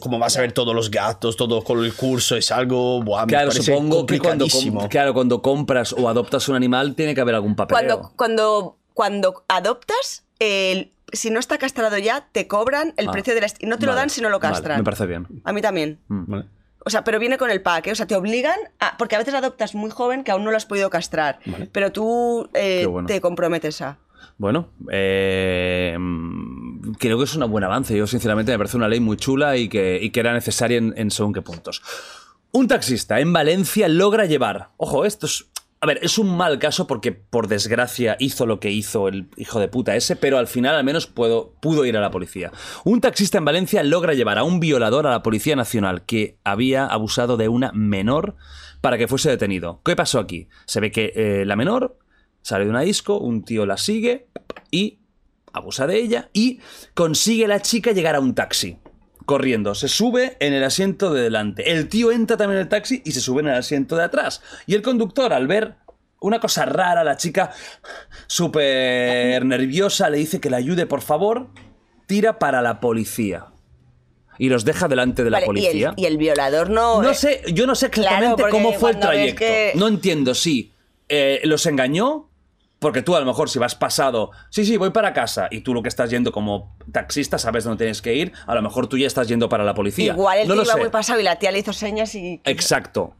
cómo, 0.00 0.18
vas 0.18 0.38
a 0.38 0.40
ver 0.40 0.52
todos 0.52 0.74
los 0.74 0.90
gatos, 0.90 1.36
todo 1.36 1.62
con 1.62 1.84
el 1.84 1.92
curso. 1.92 2.36
Es 2.36 2.50
algo. 2.50 3.02
Buah, 3.02 3.26
me 3.26 3.28
Claro, 3.28 3.50
supongo 3.50 4.06
que 4.06 4.18
cuando, 4.18 4.46
claro, 4.88 5.12
cuando 5.12 5.42
compras 5.42 5.92
o 5.92 6.08
adoptas 6.08 6.48
un 6.48 6.56
animal 6.56 6.94
tiene 6.94 7.14
que 7.14 7.20
haber 7.20 7.34
algún 7.34 7.54
papeleo. 7.54 7.98
Cuando, 8.00 8.12
cuando, 8.16 8.78
cuando 8.94 9.44
adoptas, 9.46 10.24
el- 10.38 10.90
si 11.12 11.28
no 11.28 11.38
está 11.38 11.58
castrado 11.58 11.98
ya, 11.98 12.26
te 12.32 12.48
cobran 12.48 12.94
el 12.96 13.08
Ah, 13.08 13.12
precio 13.12 13.34
de 13.34 13.42
la... 13.42 13.46
Y 13.60 13.66
no 13.66 13.78
te 13.78 13.84
lo 13.84 13.94
dan 13.94 14.08
si 14.08 14.22
no 14.22 14.30
lo 14.30 14.40
vale, 14.40 14.54
castran. 14.54 14.78
me 14.78 14.84
parece 14.84 15.04
bien. 15.04 15.28
A 15.44 15.52
mí 15.52 15.60
también. 15.60 16.00
Vale. 16.08 16.46
O 16.86 16.88
sea, 16.90 17.04
pero 17.04 17.18
viene 17.18 17.36
con 17.36 17.50
el 17.50 17.60
pack, 17.60 17.88
¿eh? 17.88 17.92
O 17.92 17.94
sea, 17.94 18.06
te 18.06 18.16
obligan 18.16 18.58
a... 18.80 18.96
Porque 18.96 19.16
a 19.16 19.18
veces 19.18 19.34
adoptas 19.34 19.74
muy 19.74 19.90
joven 19.90 20.24
que 20.24 20.32
aún 20.32 20.44
no 20.44 20.50
lo 20.50 20.56
has 20.56 20.64
podido 20.66 20.88
castrar. 20.88 21.40
Pero 21.72 21.92
tú 21.92 22.48
eh, 22.54 22.86
bueno. 22.86 23.06
te 23.06 23.20
comprometes 23.20 23.82
a... 23.82 23.98
Bueno, 24.36 24.70
eh, 24.90 25.96
mm, 25.98 26.92
creo 26.98 27.18
que 27.18 27.24
es 27.24 27.34
un 27.34 27.50
buen 27.50 27.64
avance. 27.64 27.96
Yo, 27.96 28.06
sinceramente, 28.06 28.52
me 28.52 28.58
parece 28.58 28.76
una 28.76 28.88
ley 28.88 29.00
muy 29.00 29.16
chula 29.16 29.56
y 29.56 29.68
que, 29.68 30.10
era 30.14 30.32
necesaria 30.32 30.78
en, 30.78 30.94
en 30.96 31.10
según 31.10 31.32
qué 31.32 31.42
puntos. 31.42 31.82
Un 32.52 32.68
taxista 32.68 33.20
en 33.20 33.32
Valencia 33.32 33.88
logra 33.88 34.26
llevar. 34.26 34.70
Ojo, 34.76 35.04
esto 35.04 35.26
es. 35.26 35.46
A 35.80 35.86
ver, 35.86 35.98
es 36.02 36.16
un 36.16 36.34
mal 36.34 36.58
caso 36.58 36.86
porque, 36.86 37.12
por 37.12 37.46
desgracia, 37.46 38.16
hizo 38.18 38.46
lo 38.46 38.58
que 38.58 38.70
hizo 38.70 39.06
el 39.06 39.28
hijo 39.36 39.60
de 39.60 39.68
puta 39.68 39.94
ese, 39.96 40.16
pero 40.16 40.38
al 40.38 40.46
final 40.46 40.74
al 40.74 40.84
menos 40.84 41.06
puedo, 41.06 41.52
pudo 41.60 41.84
ir 41.84 41.94
a 41.96 42.00
la 42.00 42.10
policía. 42.10 42.52
Un 42.84 43.02
taxista 43.02 43.36
en 43.36 43.44
Valencia 43.44 43.82
logra 43.82 44.14
llevar 44.14 44.38
a 44.38 44.44
un 44.44 44.60
violador 44.60 45.06
a 45.06 45.10
la 45.10 45.22
Policía 45.22 45.56
Nacional 45.56 46.06
que 46.06 46.38
había 46.42 46.86
abusado 46.86 47.36
de 47.36 47.48
una 47.48 47.70
menor 47.72 48.34
para 48.80 48.96
que 48.96 49.08
fuese 49.08 49.28
detenido. 49.28 49.82
¿Qué 49.84 49.94
pasó 49.94 50.20
aquí? 50.20 50.48
Se 50.64 50.80
ve 50.80 50.90
que 50.90 51.12
eh, 51.16 51.44
la 51.44 51.56
menor 51.56 51.98
sale 52.44 52.64
de 52.64 52.70
una 52.70 52.82
disco, 52.82 53.18
un 53.18 53.42
tío 53.42 53.64
la 53.64 53.78
sigue 53.78 54.26
y 54.70 54.98
abusa 55.54 55.86
de 55.86 55.96
ella 55.96 56.28
y 56.34 56.60
consigue 56.92 57.48
la 57.48 57.60
chica 57.60 57.92
llegar 57.92 58.14
a 58.16 58.20
un 58.20 58.34
taxi. 58.34 58.76
Corriendo, 59.24 59.74
se 59.74 59.88
sube 59.88 60.36
en 60.40 60.52
el 60.52 60.62
asiento 60.62 61.14
de 61.14 61.22
delante. 61.22 61.72
El 61.72 61.88
tío 61.88 62.12
entra 62.12 62.36
también 62.36 62.58
en 62.58 62.64
el 62.64 62.68
taxi 62.68 63.00
y 63.06 63.12
se 63.12 63.22
sube 63.22 63.40
en 63.40 63.48
el 63.48 63.54
asiento 63.54 63.96
de 63.96 64.04
atrás. 64.04 64.42
Y 64.66 64.74
el 64.74 64.82
conductor, 64.82 65.32
al 65.32 65.46
ver 65.46 65.76
una 66.20 66.38
cosa 66.38 66.66
rara, 66.66 67.02
la 67.02 67.16
chica 67.16 67.50
súper 68.26 69.44
nerviosa, 69.46 70.10
le 70.10 70.18
dice 70.18 70.40
que 70.40 70.50
le 70.50 70.56
ayude, 70.56 70.84
por 70.84 71.00
favor, 71.00 71.48
tira 72.06 72.38
para 72.38 72.60
la 72.60 72.80
policía. 72.80 73.46
Y 74.38 74.50
los 74.50 74.66
deja 74.66 74.88
delante 74.88 75.24
de 75.24 75.30
la 75.30 75.40
y, 75.40 75.46
policía. 75.46 75.94
el, 75.96 76.02
y 76.02 76.06
el 76.06 76.18
violador 76.18 76.68
no... 76.68 77.00
No 77.00 77.10
eh, 77.12 77.14
sé, 77.14 77.40
yo 77.54 77.66
no 77.66 77.74
sé 77.74 77.86
exactamente 77.86 78.44
cómo 78.50 78.74
fue 78.74 78.90
el 78.90 79.00
trayecto. 79.00 79.38
que- 79.38 79.72
No 79.76 79.88
entiendo 79.88 80.34
si 80.34 80.72
eh, 81.08 81.40
los 81.44 81.64
engañó, 81.66 82.30
porque 82.84 83.00
tú 83.00 83.16
a 83.16 83.20
lo 83.20 83.24
mejor 83.24 83.48
si 83.48 83.58
vas 83.58 83.74
pasado, 83.74 84.30
sí, 84.50 84.66
sí, 84.66 84.76
voy 84.76 84.90
para 84.90 85.14
casa, 85.14 85.48
y 85.50 85.62
tú 85.62 85.72
lo 85.72 85.82
que 85.82 85.88
estás 85.88 86.10
yendo 86.10 86.32
como 86.32 86.76
taxista, 86.92 87.38
sabes 87.38 87.64
dónde 87.64 87.78
tienes 87.78 88.02
que 88.02 88.14
ir, 88.14 88.32
a 88.46 88.54
lo 88.54 88.60
mejor 88.60 88.88
tú 88.88 88.98
ya 88.98 89.06
estás 89.06 89.26
yendo 89.26 89.48
para 89.48 89.64
la 89.64 89.72
policía. 89.72 90.12
Igual 90.12 90.40
el 90.40 90.48
no 90.48 90.52
tío 90.52 90.64
lo 90.64 90.68
iba 90.68 90.76
muy 90.76 90.90
pasado 90.90 91.18
y 91.18 91.22
la 91.22 91.36
tía 91.36 91.50
le 91.50 91.60
hizo 91.60 91.72
señas 91.72 92.14
y... 92.14 92.42
Exacto. 92.44 93.14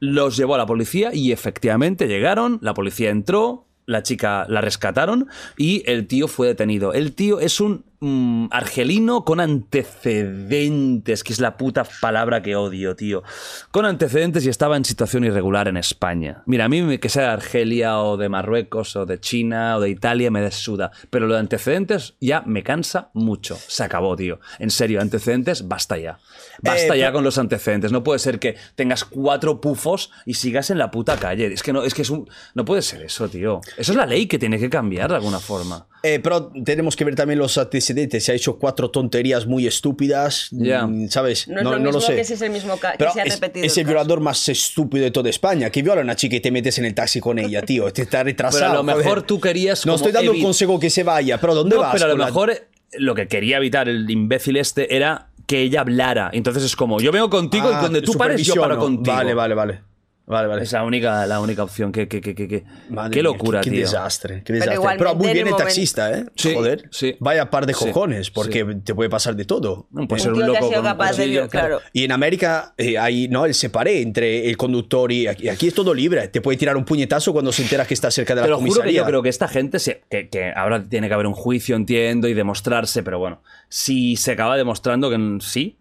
Los 0.00 0.36
llevó 0.36 0.56
a 0.56 0.58
la 0.58 0.66
policía 0.66 1.10
y 1.14 1.30
efectivamente 1.30 2.08
llegaron, 2.08 2.58
la 2.60 2.74
policía 2.74 3.10
entró, 3.10 3.68
la 3.86 4.02
chica 4.02 4.46
la 4.48 4.60
rescataron 4.60 5.28
y 5.56 5.88
el 5.88 6.08
tío 6.08 6.26
fue 6.26 6.48
detenido. 6.48 6.92
El 6.92 7.14
tío 7.14 7.38
es 7.38 7.60
un 7.60 7.84
mm, 8.04 8.48
argelino 8.50 9.24
con 9.24 9.40
antecedentes, 9.40 11.24
que 11.24 11.32
es 11.32 11.40
la 11.40 11.56
puta 11.56 11.84
palabra 12.00 12.42
que 12.42 12.56
odio, 12.56 12.94
tío. 12.96 13.22
Con 13.70 13.86
antecedentes 13.86 14.44
y 14.44 14.48
estaba 14.48 14.76
en 14.76 14.84
situación 14.84 15.24
irregular 15.24 15.68
en 15.68 15.76
España. 15.76 16.42
Mira, 16.46 16.66
a 16.66 16.68
mí 16.68 16.98
que 16.98 17.08
sea 17.08 17.22
de 17.24 17.28
Argelia 17.30 18.00
o 18.00 18.16
de 18.16 18.28
Marruecos 18.28 18.96
o 18.96 19.06
de 19.06 19.18
China 19.20 19.76
o 19.76 19.80
de 19.80 19.90
Italia 19.90 20.30
me 20.30 20.40
desuda, 20.40 20.90
pero 21.10 21.26
lo 21.26 21.34
de 21.34 21.40
antecedentes 21.40 22.14
ya 22.20 22.42
me 22.42 22.62
cansa 22.62 23.10
mucho. 23.14 23.56
Se 23.56 23.84
acabó, 23.84 24.16
tío. 24.16 24.40
En 24.58 24.70
serio, 24.70 25.00
antecedentes, 25.00 25.66
basta 25.66 25.96
ya. 25.96 26.18
Basta 26.62 26.94
Eh, 26.94 26.98
ya 26.98 27.12
con 27.12 27.24
los 27.24 27.38
antecedentes. 27.38 27.92
No 27.92 28.02
puede 28.04 28.18
ser 28.18 28.38
que 28.38 28.56
tengas 28.74 29.04
cuatro 29.04 29.60
pufos 29.60 30.10
y 30.26 30.34
sigas 30.34 30.70
en 30.70 30.78
la 30.78 30.90
puta 30.90 31.16
calle. 31.16 31.46
Es 31.52 31.62
que 31.62 31.72
no, 31.72 31.82
es 31.82 31.94
que 31.94 32.02
es 32.02 32.10
un. 32.10 32.28
No 32.54 32.64
puede 32.64 32.82
ser 32.82 33.02
eso, 33.02 33.28
tío. 33.28 33.60
Eso 33.76 33.92
es 33.92 33.96
la 33.96 34.06
ley 34.06 34.26
que 34.26 34.38
tiene 34.38 34.58
que 34.58 34.68
cambiar 34.68 35.10
de 35.10 35.16
alguna 35.16 35.40
forma. 35.40 35.86
Eh, 36.06 36.20
pero 36.22 36.52
tenemos 36.64 36.96
que 36.96 37.04
ver 37.04 37.14
también 37.14 37.38
los 37.38 37.56
antecedentes. 37.56 38.22
Se 38.24 38.32
ha 38.32 38.34
hecho 38.34 38.58
cuatro 38.58 38.90
tonterías 38.90 39.46
muy 39.46 39.66
estúpidas, 39.66 40.48
Ya. 40.50 40.86
mm, 40.86 41.08
¿sabes? 41.08 41.48
No 41.48 41.58
es 41.60 41.64
lo 41.64 41.78
mismo 41.78 42.00
que 42.14 42.24
si 42.24 42.34
es 42.34 42.42
el 42.42 42.50
mismo 42.50 42.76
ca- 42.76 42.92
que 42.92 42.98
Pero 42.98 43.12
se 43.12 43.20
ha 43.22 43.24
es, 43.24 43.34
repetido 43.40 43.64
es 43.64 43.72
el 43.76 43.80
el 43.80 43.84
caso. 43.86 43.94
violador 43.94 44.20
más 44.20 44.48
estúpido 44.50 45.02
de 45.04 45.10
toda 45.10 45.30
España. 45.30 45.70
Que 45.70 45.82
viola 45.82 46.02
a 46.02 46.04
una 46.04 46.14
chica 46.14 46.36
y 46.36 46.40
te 46.40 46.50
metes 46.50 46.78
en 46.78 46.84
el 46.84 46.94
taxi 46.94 47.20
con 47.20 47.38
ella, 47.38 47.62
tío. 47.66 47.90
Te 47.90 48.02
está 48.02 48.22
retrasado. 48.22 48.60
Pero 48.60 48.70
a 48.72 48.74
lo 48.74 48.82
joder. 48.82 48.96
mejor 48.98 49.22
tú 49.22 49.40
querías 49.40 49.86
No 49.86 49.92
como 49.94 49.96
estoy 49.96 50.12
dando 50.12 50.32
evi- 50.32 50.36
el 50.36 50.42
consejo 50.42 50.78
que 50.78 50.90
se 50.90 51.04
vaya, 51.04 51.40
pero 51.40 51.54
¿dónde 51.54 51.74
No, 51.76 51.80
vas? 51.82 51.92
pero 51.94 52.04
a 52.04 52.08
lo 52.08 52.16
la- 52.18 52.26
mejor 52.26 52.50
eh, 52.50 52.64
lo 52.98 53.14
que 53.14 53.26
quería 53.26 53.56
evitar 53.56 53.88
el 53.88 54.08
imbécil 54.10 54.58
este 54.58 54.94
era 54.94 55.28
que 55.46 55.62
ella 55.62 55.80
hablara. 55.80 56.28
Entonces 56.34 56.62
es 56.64 56.76
como, 56.76 57.00
yo 57.00 57.12
vengo 57.12 57.30
contigo 57.30 57.68
Ah, 57.72 57.78
y 57.80 57.82
donde 57.82 58.02
tú 58.02 58.12
pares, 58.12 58.42
yo 58.42 58.54
paro 58.56 58.78
contigo. 58.78 59.16
Vale, 59.16 59.32
vale, 59.34 59.54
vale. 59.54 59.80
Vale, 60.26 60.48
vale. 60.48 60.62
Es 60.62 60.72
la 60.72 60.84
única, 60.84 61.26
la 61.26 61.38
única 61.40 61.62
opción. 61.62 61.92
Que, 61.92 62.08
que, 62.08 62.22
que, 62.22 62.34
que, 62.34 62.48
que- 62.48 62.64
Madre 62.88 63.10
qué 63.10 63.16
mía, 63.22 63.24
locura, 63.24 63.60
qué, 63.60 63.68
tío. 63.68 63.80
Qué 63.80 63.82
desastre, 63.82 64.36
qué 64.42 64.54
Pero 64.54 64.58
desastre. 64.60 64.96
Pero, 64.96 65.10
igualmente 65.10 65.18
muy 65.18 65.26
en 65.28 65.34
bien 65.34 65.46
el 65.46 65.50
momento- 65.52 65.64
taxista, 65.66 66.18
¿eh? 66.18 66.24
Sí, 66.34 66.54
Joder. 66.54 66.88
sí. 66.90 67.16
Vaya 67.20 67.50
par 67.50 67.66
de 67.66 67.74
Sí, 67.74 67.84
cojones, 67.84 68.30
porque 68.30 68.64
sí. 68.66 68.80
te 68.82 68.94
puede 68.94 69.10
pasar 69.10 69.36
de 69.36 69.44
todo. 69.44 69.86
No, 69.90 70.08
puede 70.08 70.22
ser 70.22 70.32
Un 70.32 70.40
un 70.40 70.46
loco 70.46 70.60
con 70.70 70.78
un 70.78 70.82
capaz 70.82 71.10
de... 71.18 71.24
cuchillo, 71.24 71.48
Claro. 71.48 71.80
Y 71.92 72.04
en 72.04 72.12
América 72.12 72.72
eh, 72.78 72.96
hay 72.96 73.28
no 73.28 73.44
el 73.44 73.52
separé 73.52 74.00
entre 74.00 74.48
el 74.48 74.56
conductor 74.56 75.12
y 75.12 75.26
aquí, 75.26 75.50
aquí 75.50 75.66
es 75.68 75.74
todo 75.74 75.92
libre. 75.92 76.26
Te 76.28 76.40
puede 76.40 76.56
tirar 76.56 76.78
un 76.78 76.86
puñetazo 76.86 77.34
cuando 77.34 77.52
se 77.52 77.60
entera 77.62 77.84
que 77.86 77.92
está 77.92 78.10
cerca 78.10 78.34
de 78.34 78.40
la 78.40 78.46
Te 78.46 78.50
lo 78.50 78.56
juro 78.56 78.68
que 78.68 78.76
comisaría. 78.78 79.00
yo 79.02 79.06
creo 79.06 79.22
que 79.22 79.28
esta 79.28 79.46
gente, 79.46 79.78
se- 79.78 80.04
que, 80.10 80.30
que 80.30 80.52
ahora 80.56 80.82
tiene 80.82 81.08
que 81.08 81.12
haber 81.14 81.26
un 81.26 81.34
juicio, 81.34 81.76
entiendo, 81.76 82.28
y 82.28 82.34
demostrarse, 82.34 83.02
pero 83.02 83.18
bueno, 83.18 83.42
si 83.68 84.16
se 84.16 84.32
acaba 84.32 84.56
demostrando 84.56 85.10
que 85.10 85.18
sí, 85.42 85.76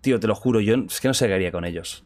tío, 0.00 0.18
te 0.18 0.26
lo 0.26 0.34
juro, 0.34 0.60
yo 0.60 0.74
es 0.74 1.00
que 1.00 1.06
no 1.06 1.14
sé 1.14 1.28
qué 1.28 1.34
haría 1.34 1.52
con 1.52 1.64
ellos. 1.64 2.04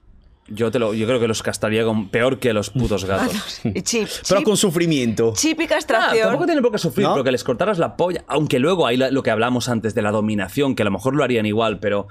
Yo, 0.51 0.71
te 0.71 0.79
lo, 0.79 0.95
yo 0.95 1.07
creo 1.07 1.21
que 1.21 1.29
los 1.29 1.43
castraría 1.43 1.85
con, 1.85 2.09
peor 2.09 2.39
que 2.39 2.53
los 2.53 2.71
putos 2.71 3.05
gatos. 3.07 3.61
Y 3.65 3.83
chip, 3.83 4.09
Pero 4.29 4.41
chip, 4.41 4.45
con 4.47 4.57
sufrimiento. 4.57 5.33
chip 5.37 5.61
y 5.61 5.65
Ah, 5.65 5.69
castración. 5.69 6.23
tampoco 6.23 6.47
tienen 6.47 6.63
por 6.63 6.73
qué 6.73 6.79
sufrir, 6.79 7.07
¿No? 7.07 7.15
porque 7.15 7.31
les 7.33 7.45
cortaras 7.45 7.79
la 7.79 7.97
polla. 7.97 8.25
Aunque 8.29 8.59
luego 8.59 8.87
hay 8.87 8.97
la- 8.97 9.11
lo 9.11 9.23
que 9.23 9.31
hablamos 9.31 9.69
antes 9.69 9.95
de 9.95 10.03
la 10.03 10.11
dominación, 10.11 10.75
que 10.75 10.83
a 10.83 10.85
lo 10.85 10.91
mejor 10.91 11.15
lo 11.15 11.25
harían 11.25 11.47
igual, 11.47 11.79
pero. 11.81 12.09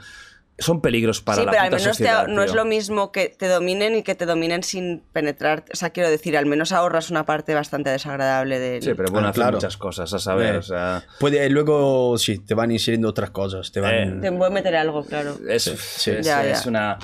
son 0.60 0.82
peligros 0.82 1.22
para 1.22 1.38
sí, 1.42 1.46
la 1.46 1.52
pero 1.52 1.62
al 1.64 1.70
puta 1.70 1.78
menos 1.84 1.98
te- 1.98 2.04
sociedad, 2.04 2.28
no 2.28 2.42
es 2.42 2.56
lo 2.56 2.66
mismo 2.66 3.12
que 3.12 3.30
te 3.30 3.48
dominen 3.48 3.96
y 3.96 4.02
que 4.02 4.16
te 4.16 4.26
dominen 4.26 4.64
sin 4.64 5.04
penetrar. 5.14 5.66
O 5.72 5.76
sea, 5.76 5.92
quiero 5.92 6.10
decir, 6.10 6.36
al 6.36 6.48
menos 6.48 6.72
ahorras 6.72 7.12
una 7.12 7.28
parte 7.28 7.54
bastante 7.54 7.92
desagradable 7.92 8.58
de. 8.58 8.82
Sí, 8.82 8.92
pero 8.98 9.12
bueno, 9.12 9.28
Ah, 9.28 9.34
claro. 9.34 9.58
muchas 9.58 9.78
cosas, 9.78 10.12
a 10.16 10.18
saber, 10.18 10.56
Eh, 10.56 10.58
o 10.58 10.62
sea... 10.64 11.04
Puede, 11.20 11.48
luego, 11.52 12.18
sí, 12.18 12.40
te 12.40 12.56
van 12.56 12.72
inseriendo 12.72 13.08
otras 13.08 13.30
cosas. 13.30 13.72
Te 13.72 13.80
van... 13.82 13.94
Eh, 13.94 14.18
Te 14.20 14.32
puede 14.32 14.50
meter 14.50 14.76
algo, 14.76 15.06
claro. 15.06 15.38
Es, 15.48 15.68
es- 15.68 16.26
Ya, 16.26 16.44
es 16.50 16.66
una, 16.66 16.98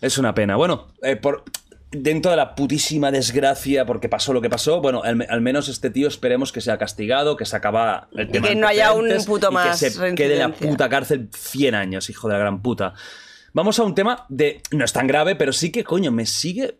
es 0.00 0.18
una 0.18 0.34
pena. 0.34 0.56
Bueno, 0.56 0.88
eh, 1.02 1.16
por, 1.16 1.44
dentro 1.90 2.30
de 2.30 2.36
la 2.36 2.54
putísima 2.54 3.10
desgracia, 3.10 3.86
porque 3.86 4.08
pasó 4.08 4.32
lo 4.32 4.40
que 4.40 4.50
pasó, 4.50 4.80
bueno, 4.80 5.02
al, 5.02 5.26
al 5.28 5.40
menos 5.40 5.68
este 5.68 5.90
tío 5.90 6.08
esperemos 6.08 6.52
que 6.52 6.60
sea 6.60 6.78
castigado, 6.78 7.36
que 7.36 7.44
se 7.44 7.56
acaba 7.56 8.08
el 8.16 8.28
tema 8.28 8.48
que 8.48 8.54
no 8.54 8.66
haya 8.66 8.92
un 8.92 9.08
puto 9.24 9.50
y 9.50 9.54
más 9.54 9.80
que 9.80 9.90
se 9.90 10.14
quede 10.14 10.34
en 10.34 10.40
la 10.40 10.52
puta 10.52 10.88
cárcel 10.88 11.28
100 11.32 11.74
años, 11.74 12.10
hijo 12.10 12.28
de 12.28 12.34
la 12.34 12.40
gran 12.40 12.62
puta. 12.62 12.94
Vamos 13.52 13.78
a 13.78 13.84
un 13.84 13.94
tema 13.94 14.26
de... 14.28 14.60
No 14.70 14.84
es 14.84 14.92
tan 14.92 15.06
grave, 15.06 15.34
pero 15.34 15.52
sí 15.52 15.72
que, 15.72 15.82
coño, 15.82 16.12
me 16.12 16.26
sigue 16.26 16.78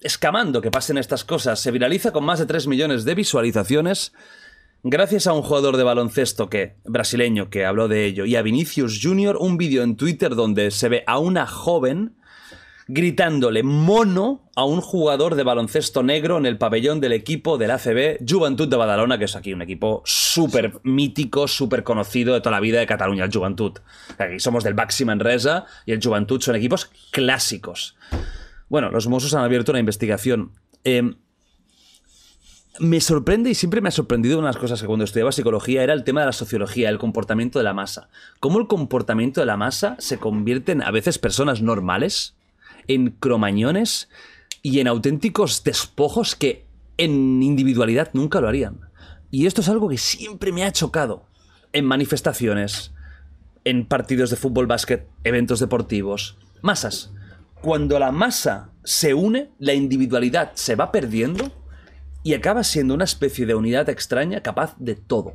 escamando 0.00 0.60
que 0.60 0.70
pasen 0.70 0.98
estas 0.98 1.24
cosas. 1.24 1.58
Se 1.58 1.70
viraliza 1.70 2.12
con 2.12 2.24
más 2.24 2.38
de 2.38 2.46
3 2.46 2.66
millones 2.66 3.04
de 3.04 3.14
visualizaciones 3.14 4.12
Gracias 4.84 5.26
a 5.26 5.32
un 5.32 5.42
jugador 5.42 5.76
de 5.76 5.82
baloncesto 5.82 6.48
que, 6.48 6.76
brasileño 6.84 7.50
que 7.50 7.66
habló 7.66 7.88
de 7.88 8.06
ello 8.06 8.24
y 8.24 8.36
a 8.36 8.42
Vinicius 8.42 9.00
Jr., 9.02 9.36
un 9.36 9.56
vídeo 9.56 9.82
en 9.82 9.96
Twitter 9.96 10.36
donde 10.36 10.70
se 10.70 10.88
ve 10.88 11.02
a 11.08 11.18
una 11.18 11.48
joven 11.48 12.14
gritándole 12.88 13.62
mono 13.62 14.50
a 14.56 14.64
un 14.64 14.80
jugador 14.80 15.34
de 15.34 15.42
baloncesto 15.42 16.02
negro 16.02 16.38
en 16.38 16.46
el 16.46 16.56
pabellón 16.56 17.00
del 17.00 17.12
equipo 17.12 17.58
del 17.58 17.70
ACB 17.70 18.18
Juventud 18.28 18.66
de 18.66 18.76
Badalona, 18.76 19.18
que 19.18 19.26
es 19.26 19.36
aquí 19.36 19.52
un 19.52 19.62
equipo 19.62 20.02
súper 20.06 20.80
mítico, 20.82 21.46
súper 21.46 21.84
conocido 21.84 22.34
de 22.34 22.40
toda 22.40 22.56
la 22.56 22.60
vida 22.60 22.80
de 22.80 22.86
Cataluña, 22.86 23.24
el 23.24 23.32
Juventud. 23.32 23.74
Aquí 24.16 24.40
somos 24.40 24.64
del 24.64 24.74
Baxi 24.74 25.04
Manresa 25.04 25.66
y 25.84 25.92
el 25.92 26.02
Juventud 26.02 26.40
son 26.40 26.56
equipos 26.56 26.90
clásicos. 27.12 27.94
Bueno, 28.68 28.90
los 28.90 29.06
Mossos 29.06 29.34
han 29.34 29.44
abierto 29.44 29.72
una 29.72 29.80
investigación. 29.80 30.52
Eh, 30.84 31.14
me 32.80 33.00
sorprende 33.00 33.50
y 33.50 33.54
siempre 33.54 33.80
me 33.80 33.88
ha 33.88 33.92
sorprendido 33.92 34.38
unas 34.38 34.56
cosas 34.56 34.80
que 34.80 34.86
cuando 34.86 35.04
estudiaba 35.04 35.32
psicología 35.32 35.82
era 35.82 35.92
el 35.92 36.04
tema 36.04 36.20
de 36.20 36.26
la 36.26 36.32
sociología, 36.32 36.88
el 36.88 36.98
comportamiento 36.98 37.58
de 37.58 37.64
la 37.64 37.74
masa. 37.74 38.08
Cómo 38.40 38.58
el 38.58 38.66
comportamiento 38.66 39.40
de 39.40 39.46
la 39.46 39.56
masa 39.56 39.96
se 39.98 40.18
convierte 40.18 40.72
en 40.72 40.82
a 40.82 40.90
veces 40.90 41.18
personas 41.18 41.60
normales, 41.60 42.36
en 42.88 43.10
cromañones 43.10 44.08
y 44.62 44.80
en 44.80 44.88
auténticos 44.88 45.62
despojos 45.62 46.34
que 46.34 46.66
en 46.96 47.42
individualidad 47.42 48.10
nunca 48.12 48.40
lo 48.40 48.48
harían. 48.48 48.80
Y 49.30 49.46
esto 49.46 49.60
es 49.60 49.68
algo 49.68 49.88
que 49.88 49.98
siempre 49.98 50.52
me 50.52 50.64
ha 50.64 50.72
chocado 50.72 51.26
en 51.72 51.84
manifestaciones, 51.84 52.92
en 53.64 53.86
partidos 53.86 54.30
de 54.30 54.36
fútbol, 54.36 54.66
básquet, 54.66 55.06
eventos 55.24 55.60
deportivos. 55.60 56.38
Masas. 56.62 57.12
Cuando 57.60 57.98
la 57.98 58.12
masa 58.12 58.70
se 58.84 59.14
une, 59.14 59.50
la 59.58 59.74
individualidad 59.74 60.52
se 60.54 60.76
va 60.76 60.90
perdiendo 60.92 61.52
y 62.22 62.34
acaba 62.34 62.64
siendo 62.64 62.94
una 62.94 63.04
especie 63.04 63.46
de 63.46 63.54
unidad 63.54 63.88
extraña 63.88 64.42
capaz 64.42 64.74
de 64.78 64.94
todo. 64.94 65.34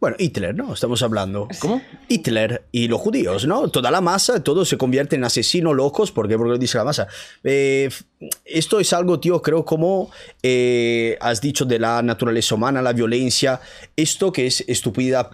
Bueno, 0.00 0.16
Hitler, 0.18 0.54
¿no? 0.54 0.72
Estamos 0.72 1.02
hablando. 1.02 1.46
¿Cómo? 1.58 1.82
Hitler 2.08 2.64
y 2.72 2.88
los 2.88 2.98
judíos, 3.00 3.46
¿no? 3.46 3.68
Toda 3.68 3.90
la 3.90 4.00
masa, 4.00 4.42
todos 4.42 4.66
se 4.66 4.78
convierten 4.78 5.20
en 5.20 5.24
asesinos 5.24 5.76
locos, 5.76 6.10
¿por 6.10 6.26
qué? 6.26 6.38
Porque 6.38 6.52
lo 6.52 6.58
dice 6.58 6.78
la 6.78 6.84
masa. 6.84 7.06
Eh, 7.44 7.90
esto 8.46 8.80
es 8.80 8.94
algo, 8.94 9.20
tío, 9.20 9.42
creo 9.42 9.62
como 9.62 10.10
eh, 10.42 11.18
has 11.20 11.42
dicho 11.42 11.66
de 11.66 11.78
la 11.78 12.00
naturaleza 12.00 12.54
humana, 12.54 12.80
la 12.80 12.94
violencia, 12.94 13.60
esto 13.94 14.32
que 14.32 14.46
es 14.46 14.64
estupidez 14.66 15.26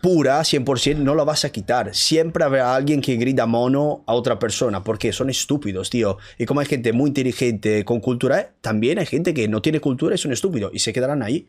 pura, 0.00 0.40
100%, 0.40 0.96
no 0.96 1.14
lo 1.14 1.26
vas 1.26 1.44
a 1.44 1.50
quitar. 1.50 1.94
Siempre 1.94 2.44
habrá 2.44 2.74
alguien 2.74 3.02
que 3.02 3.16
grita 3.16 3.44
mono 3.44 4.04
a 4.06 4.14
otra 4.14 4.38
persona, 4.38 4.82
porque 4.82 5.12
son 5.12 5.28
estúpidos, 5.28 5.90
tío. 5.90 6.16
Y 6.38 6.46
como 6.46 6.60
hay 6.60 6.66
gente 6.66 6.94
muy 6.94 7.08
inteligente 7.08 7.84
con 7.84 8.00
cultura, 8.00 8.54
también 8.62 8.98
hay 8.98 9.06
gente 9.06 9.34
que 9.34 9.46
no 9.48 9.60
tiene 9.60 9.80
cultura 9.80 10.14
y 10.14 10.18
son 10.18 10.32
estúpidos, 10.32 10.72
y 10.74 10.78
se 10.78 10.94
quedarán 10.94 11.22
ahí. 11.22 11.48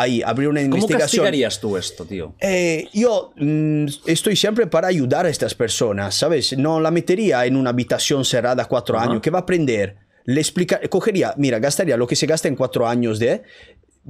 Ahí, 0.00 0.22
abrir 0.24 0.48
una 0.48 0.60
¿Cómo 0.62 0.76
investigación. 0.76 1.24
castigarías 1.24 1.60
tú 1.60 1.76
esto, 1.76 2.06
tío? 2.06 2.34
Eh, 2.40 2.88
yo 2.94 3.32
mm, 3.36 3.86
estoy 4.06 4.34
siempre 4.34 4.66
para 4.66 4.88
ayudar 4.88 5.26
a 5.26 5.28
estas 5.28 5.54
personas, 5.54 6.14
¿sabes? 6.14 6.56
No 6.56 6.80
la 6.80 6.90
metería 6.90 7.44
en 7.44 7.56
una 7.56 7.70
habitación 7.70 8.24
cerrada 8.24 8.64
cuatro 8.64 8.96
Ajá. 8.96 9.10
años. 9.10 9.20
¿Qué 9.20 9.30
va 9.30 9.40
a 9.40 9.42
aprender? 9.42 9.96
Le 10.24 10.40
explica, 10.40 10.80
cogería, 10.88 11.34
mira, 11.36 11.58
gastaría 11.58 11.96
lo 11.96 12.06
que 12.06 12.16
se 12.16 12.26
gasta 12.26 12.48
en 12.48 12.56
cuatro 12.56 12.86
años 12.86 13.18
de, 13.18 13.42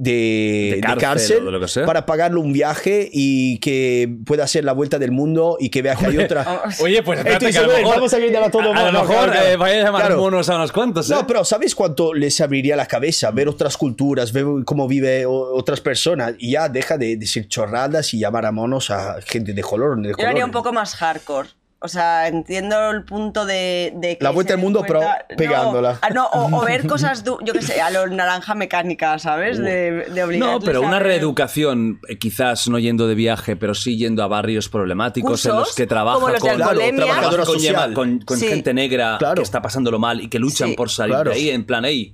de, 0.03 0.79
De 0.81 0.87
de 0.87 0.97
cárcel 0.97 1.45
de 1.45 1.51
lo 1.51 1.59
que 1.59 1.67
sea. 1.67 1.85
para 1.85 2.05
pagarle 2.07 2.39
un 2.39 2.51
viaje 2.51 3.07
y 3.11 3.59
que 3.59 4.09
pueda 4.25 4.43
hacer 4.45 4.63
la 4.65 4.73
vuelta 4.73 4.97
del 4.97 5.11
mundo 5.11 5.57
y 5.59 5.69
que 5.69 5.83
vea 5.83 5.95
que 5.95 6.07
hay 6.07 6.17
otra. 6.17 6.63
Oye, 6.81 7.03
pues 7.03 7.19
espérate 7.19 7.51
que 7.51 7.57
a 7.57 7.61
lo 7.61 7.67
mejor- 7.67 7.95
vamos 7.95 8.13
a 8.13 8.17
gritar 8.19 8.43
a 8.43 8.49
todo 8.49 8.73
a, 8.73 8.77
a 8.87 8.91
lo 8.91 9.01
mejor 9.05 9.31
eh, 9.35 9.55
vaya 9.57 9.81
a 9.81 9.83
llamar 9.85 10.01
Claro. 10.07 10.17
monos 10.21 10.49
a 10.49 10.55
unos 10.55 10.71
cuantos, 10.71 11.09
¿eh? 11.11 11.13
No, 11.13 11.27
pero 11.27 11.45
¿sabes 11.45 11.75
cuánto 11.75 12.13
les 12.15 12.41
abriría 12.41 12.75
la 12.75 12.87
cabeza 12.87 13.29
ver 13.31 13.47
otras 13.47 13.77
culturas, 13.77 14.33
ver 14.33 14.45
cómo 14.65 14.87
vive 14.87 15.25
otras 15.27 15.81
personas? 15.81 16.33
Y 16.39 16.53
ya 16.53 16.67
deja 16.67 16.97
de 16.97 17.15
decir 17.17 17.47
chorradas 17.47 18.13
y 18.15 18.19
llamar 18.19 18.47
a 18.47 18.51
monos 18.51 18.89
a 18.89 19.21
gente 19.21 19.53
de 19.53 19.61
color. 19.61 19.97
De 19.97 20.03
Yo 20.03 20.09
lo 20.09 20.15
color. 20.15 20.29
haría 20.31 20.45
un 20.45 20.51
poco 20.51 20.73
más 20.73 20.95
hardcore. 20.95 21.49
O 21.83 21.87
sea, 21.87 22.27
entiendo 22.27 22.91
el 22.91 23.03
punto 23.03 23.43
de. 23.43 23.91
de 23.95 24.15
que 24.17 24.23
La 24.23 24.29
vuelta 24.29 24.53
al 24.53 24.59
mundo, 24.59 24.83
pero 24.85 24.99
cuenta- 24.99 25.25
no, 25.31 25.35
pegándola. 25.35 25.99
ah, 26.03 26.09
no, 26.11 26.27
o, 26.27 26.57
o 26.59 26.61
ver 26.65 26.85
cosas, 26.85 27.23
du- 27.23 27.39
yo 27.43 27.53
qué 27.53 27.63
sé, 27.63 27.81
a 27.81 27.89
lo 27.89 28.05
naranja 28.07 28.53
mecánica, 28.53 29.17
¿sabes? 29.17 29.57
De, 29.57 29.91
de 30.09 30.37
No, 30.37 30.59
pero 30.59 30.81
una 30.81 30.99
reeducación, 30.99 31.99
eh, 32.07 32.17
quizás 32.19 32.67
no 32.67 32.77
yendo 32.77 33.07
de 33.07 33.15
viaje, 33.15 33.55
pero 33.55 33.73
sí 33.73 33.97
yendo 33.97 34.23
a 34.23 34.27
barrios 34.27 34.69
problemáticos 34.69 35.43
en 35.47 35.55
los 35.55 35.73
que 35.73 35.87
trabaja 35.87 36.15
como 36.19 36.29
los 36.29 36.41
de 36.43 36.49
con, 36.49 36.57
Claro, 36.57 37.37
con, 37.37 37.45
social. 37.45 37.73
llama- 37.75 37.93
con- 37.95 38.19
con 38.19 38.37
Sí. 38.37 38.47
gente 38.47 38.73
negra 38.75 39.15
Claro. 39.17 39.35
que 39.35 39.41
está 39.41 39.61
pasándolo 39.61 39.97
mal 39.97 40.21
y 40.21 40.27
que 40.29 40.37
luchan 40.37 40.69
Sí. 40.69 40.75
por 40.75 40.89
salir 40.91 41.15
Claro. 41.15 41.31
de 41.31 41.35
ahí 41.37 41.49
en 41.49 41.65
plan, 41.65 41.83
hey, 41.85 42.13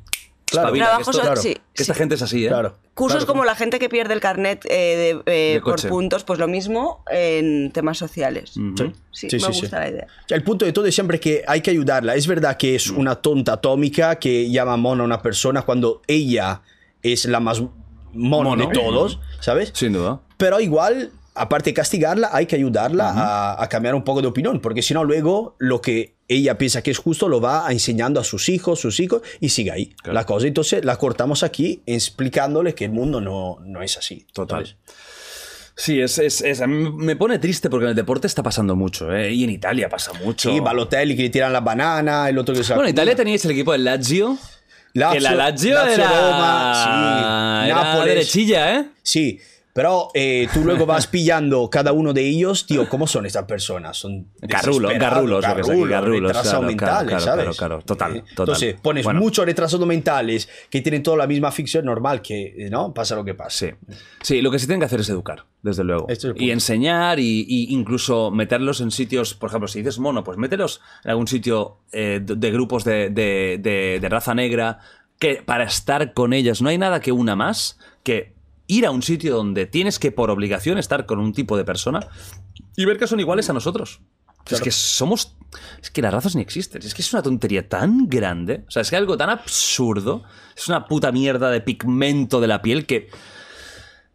Claro. 0.49 0.67
espabila, 0.69 0.85
que, 0.85 0.89
Trabajos, 0.91 1.15
esto- 1.15 1.21
Claro. 1.25 1.41
sí, 1.41 1.53
que 1.73 1.83
esta 1.83 1.93
sí. 1.93 1.97
gente 1.97 2.15
es 2.15 2.21
así, 2.21 2.45
¿eh? 2.45 2.47
Claro. 2.47 2.77
Cursos 2.93 3.17
claro. 3.25 3.33
como 3.33 3.43
la 3.45 3.53
gente 3.55 3.79
que 3.79 3.89
pierde 3.89 4.13
el 4.13 4.21
carnet 4.21 4.65
eh, 4.69 5.21
de, 5.25 5.31
eh, 5.51 5.53
De 5.55 5.61
por 5.61 5.81
puntos, 5.89 6.23
pues 6.23 6.39
lo 6.39 6.47
mismo 6.47 7.03
en 7.11 7.71
temas 7.73 7.97
sociales. 7.97 8.55
Ujú. 8.57 8.93
Sí, 9.11 9.29
Sí, 9.29 9.35
me 9.35 9.39
sí, 9.41 9.53
sí. 9.53 9.61
gusta 9.61 9.79
la 9.81 9.89
idea. 9.89 10.07
El 10.29 10.43
punto 10.43 10.63
de 10.65 10.71
todo 10.71 10.85
es 10.85 10.95
siempre 10.95 11.19
que 11.19 11.43
hay 11.47 11.61
que 11.61 11.71
ayudarla. 11.71 12.15
Es 12.15 12.25
verdad 12.27 12.55
que 12.57 12.75
es 12.75 12.89
una 12.89 13.15
tonta 13.15 13.53
atómica 13.53 14.15
que 14.15 14.49
llama 14.49 14.77
mono 14.77 15.03
a 15.03 15.05
una 15.05 15.21
persona 15.21 15.63
cuando 15.63 16.01
ella 16.07 16.61
es 17.03 17.25
la 17.25 17.39
más 17.39 17.61
mono, 18.13 18.49
Mono. 18.51 18.67
de 18.67 18.73
todos, 18.73 19.19
¿sabes? 19.41 19.71
Sin 19.75 19.93
duda. 19.93 20.21
Pero 20.37 20.59
igual, 20.59 21.11
aparte 21.37 21.69
de 21.69 21.73
castigarla, 21.73 22.29
hay 22.33 22.45
que 22.45 22.55
ayudarla 22.55 23.09
a, 23.15 23.63
a 23.63 23.69
cambiar 23.69 23.95
un 23.95 24.03
poco 24.03 24.21
de 24.21 24.27
opinión, 24.27 24.59
porque 24.59 24.81
si 24.81 24.93
no, 24.93 25.03
luego 25.03 25.55
lo 25.59 25.81
que 25.81 26.15
ella 26.27 26.57
piensa 26.57 26.81
que 26.81 26.91
es 26.91 26.97
justo 26.97 27.29
lo 27.29 27.39
va 27.39 27.65
enseñando 27.71 28.19
a 28.19 28.23
sus 28.23 28.49
hijos, 28.49 28.79
sus 28.81 28.99
hijos, 28.99 29.21
y 29.39 29.49
sigue 29.49 29.71
ahí 29.71 29.85
Claro. 30.01 30.13
la 30.13 30.25
cosa. 30.25 30.47
Entonces 30.47 30.83
la 30.83 30.97
cortamos 30.97 31.43
aquí 31.43 31.81
explicándole 31.85 32.75
que 32.75 32.85
el 32.85 32.91
mundo 32.91 33.21
no, 33.21 33.59
no 33.65 33.81
es 33.81 33.97
así. 33.97 34.25
Total. 34.33 34.65
¿sabes? 34.65 34.75
Sí, 35.79 36.01
es, 36.01 36.17
es, 36.17 36.41
es- 36.41 36.63
me 36.67 37.15
pone 37.15 37.37
triste 37.39 37.69
porque 37.69 37.85
en 37.85 37.89
el 37.91 37.95
deporte 37.95 38.25
está 38.25 38.41
pasando 38.41 38.75
mucho, 38.75 39.13
¿eh? 39.15 39.31
Y 39.31 39.43
en 39.43 39.51
Italia 39.51 39.87
pasa 39.87 40.11
mucho. 40.23 40.49
Sí, 40.51 40.59
Balotelli 40.59 41.15
que 41.15 41.21
le 41.23 41.29
tiran 41.29 41.53
la 41.53 41.59
banana, 41.61 42.27
el 42.29 42.37
otro 42.39 42.55
que 42.55 42.63
se 42.63 42.73
Bueno, 42.73 42.89
en 42.89 42.95
Italia 42.95 43.15
teníais 43.15 43.45
el 43.45 43.51
equipo 43.51 43.71
del 43.73 43.83
Lazio. 43.83 44.37
Lazio, 44.93 45.13
que 45.13 45.19
la 45.21 45.35
Lazio, 45.35 45.75
Lazio, 45.75 45.93
era, 45.93 46.07
Roma, 46.09 46.73
sí, 47.63 47.69
era 47.69 47.83
Nápoles. 47.83 48.07
derechilla, 48.15 48.75
¿eh? 48.79 48.85
Sí, 49.03 49.39
pero 49.77 50.09
eh, 50.15 50.47
tú 50.51 50.63
luego 50.65 50.87
vas 50.87 51.05
pillando 51.17 51.69
cada 51.69 51.91
uno 51.91 52.11
de 52.13 52.27
ellos, 52.27 52.65
tío, 52.65 52.89
¿cómo 52.89 53.05
son 53.05 53.27
estas 53.27 53.43
personas? 53.45 53.95
Son 53.95 54.25
garrulos, 54.41 54.89
es 54.91 54.97
aquí, 54.97 55.03
garrulos, 55.03 55.43
retrasados 56.31 56.49
claro, 56.49 56.61
mentales, 56.67 57.07
claro, 57.09 57.23
¿sabes? 57.23 57.43
claro, 57.43 57.53
claro, 57.53 57.81
total, 57.85 58.15
Eh, 58.15 58.21
total. 58.21 58.29
Entonces, 58.55 58.75
pones 58.81 59.03
Bueno. 59.05 59.19
muchos 59.19 59.45
retrasados 59.45 59.85
mentales 59.85 60.49
que 60.71 60.81
tienen 60.81 61.03
toda 61.03 61.17
la 61.17 61.27
misma 61.27 61.51
ficción 61.51 61.85
normal 61.85 62.23
que, 62.23 62.55
eh, 62.57 62.69
¿no? 62.71 62.91
Pasa 62.91 63.15
lo 63.15 63.23
que 63.23 63.35
pasa. 63.35 63.67
Sí. 63.67 63.71
Sí, 64.23 64.41
lo 64.41 64.49
que 64.49 64.57
sí 64.57 64.65
tienen 64.65 64.79
que 64.79 64.87
hacer 64.87 65.01
es 65.01 65.09
educar, 65.09 65.45
desde 65.61 65.83
luego. 65.83 66.07
Este 66.09 66.29
es 66.29 66.33
y 66.37 66.49
enseñar 66.49 67.19
y, 67.19 67.45
y 67.47 67.71
incluso 67.71 68.31
meterlos 68.31 68.81
en 68.81 68.89
sitios, 68.89 69.35
por 69.35 69.49
ejemplo, 69.51 69.67
si 69.67 69.79
dices 69.79 69.99
mono, 69.99 70.23
pues 70.23 70.39
mételos 70.39 70.81
en 71.03 71.11
algún 71.11 71.27
sitio 71.27 71.77
eh, 71.91 72.19
de 72.23 72.51
grupos 72.51 72.83
de, 72.83 73.11
de- 73.11 73.59
de- 73.61 73.99
de 74.01 74.09
raza 74.09 74.33
negra, 74.33 74.79
que 75.19 75.43
para 75.45 75.65
estar 75.65 76.13
con 76.13 76.33
ellas 76.33 76.63
no 76.63 76.69
hay 76.69 76.79
nada 76.79 76.99
que 76.99 77.11
una 77.11 77.35
más 77.35 77.77
que 78.01 78.33
ir 78.67 78.85
a 78.85 78.91
un 78.91 79.01
sitio 79.01 79.35
donde 79.35 79.65
tienes 79.65 79.99
que 79.99 80.11
por 80.11 80.29
obligación 80.29 80.77
estar 80.77 81.05
con 81.05 81.19
un 81.19 81.33
tipo 81.33 81.57
de 81.57 81.65
persona 81.65 82.07
y 82.75 82.85
ver 82.85 82.97
que 82.97 83.07
son 83.07 83.19
iguales 83.19 83.49
a 83.49 83.53
nosotros. 83.53 84.01
Es 84.49 84.61
que 84.61 84.71
somos. 84.71 85.35
Es 85.81 85.91
que 85.91 86.01
las 86.01 86.13
razas 86.13 86.35
ni 86.35 86.41
existen. 86.41 86.81
Es 86.81 86.93
que 86.93 87.01
es 87.01 87.13
una 87.13 87.21
tontería 87.21 87.67
tan 87.67 88.07
grande. 88.07 88.63
O 88.67 88.71
sea, 88.71 88.81
es 88.81 88.89
que 88.89 88.95
algo 88.95 89.17
tan 89.17 89.29
absurdo. 89.29 90.23
Es 90.55 90.67
una 90.67 90.85
puta 90.85 91.11
mierda 91.11 91.49
de 91.49 91.61
pigmento 91.61 92.39
de 92.39 92.47
la 92.47 92.61
piel 92.61 92.85
que. 92.85 93.09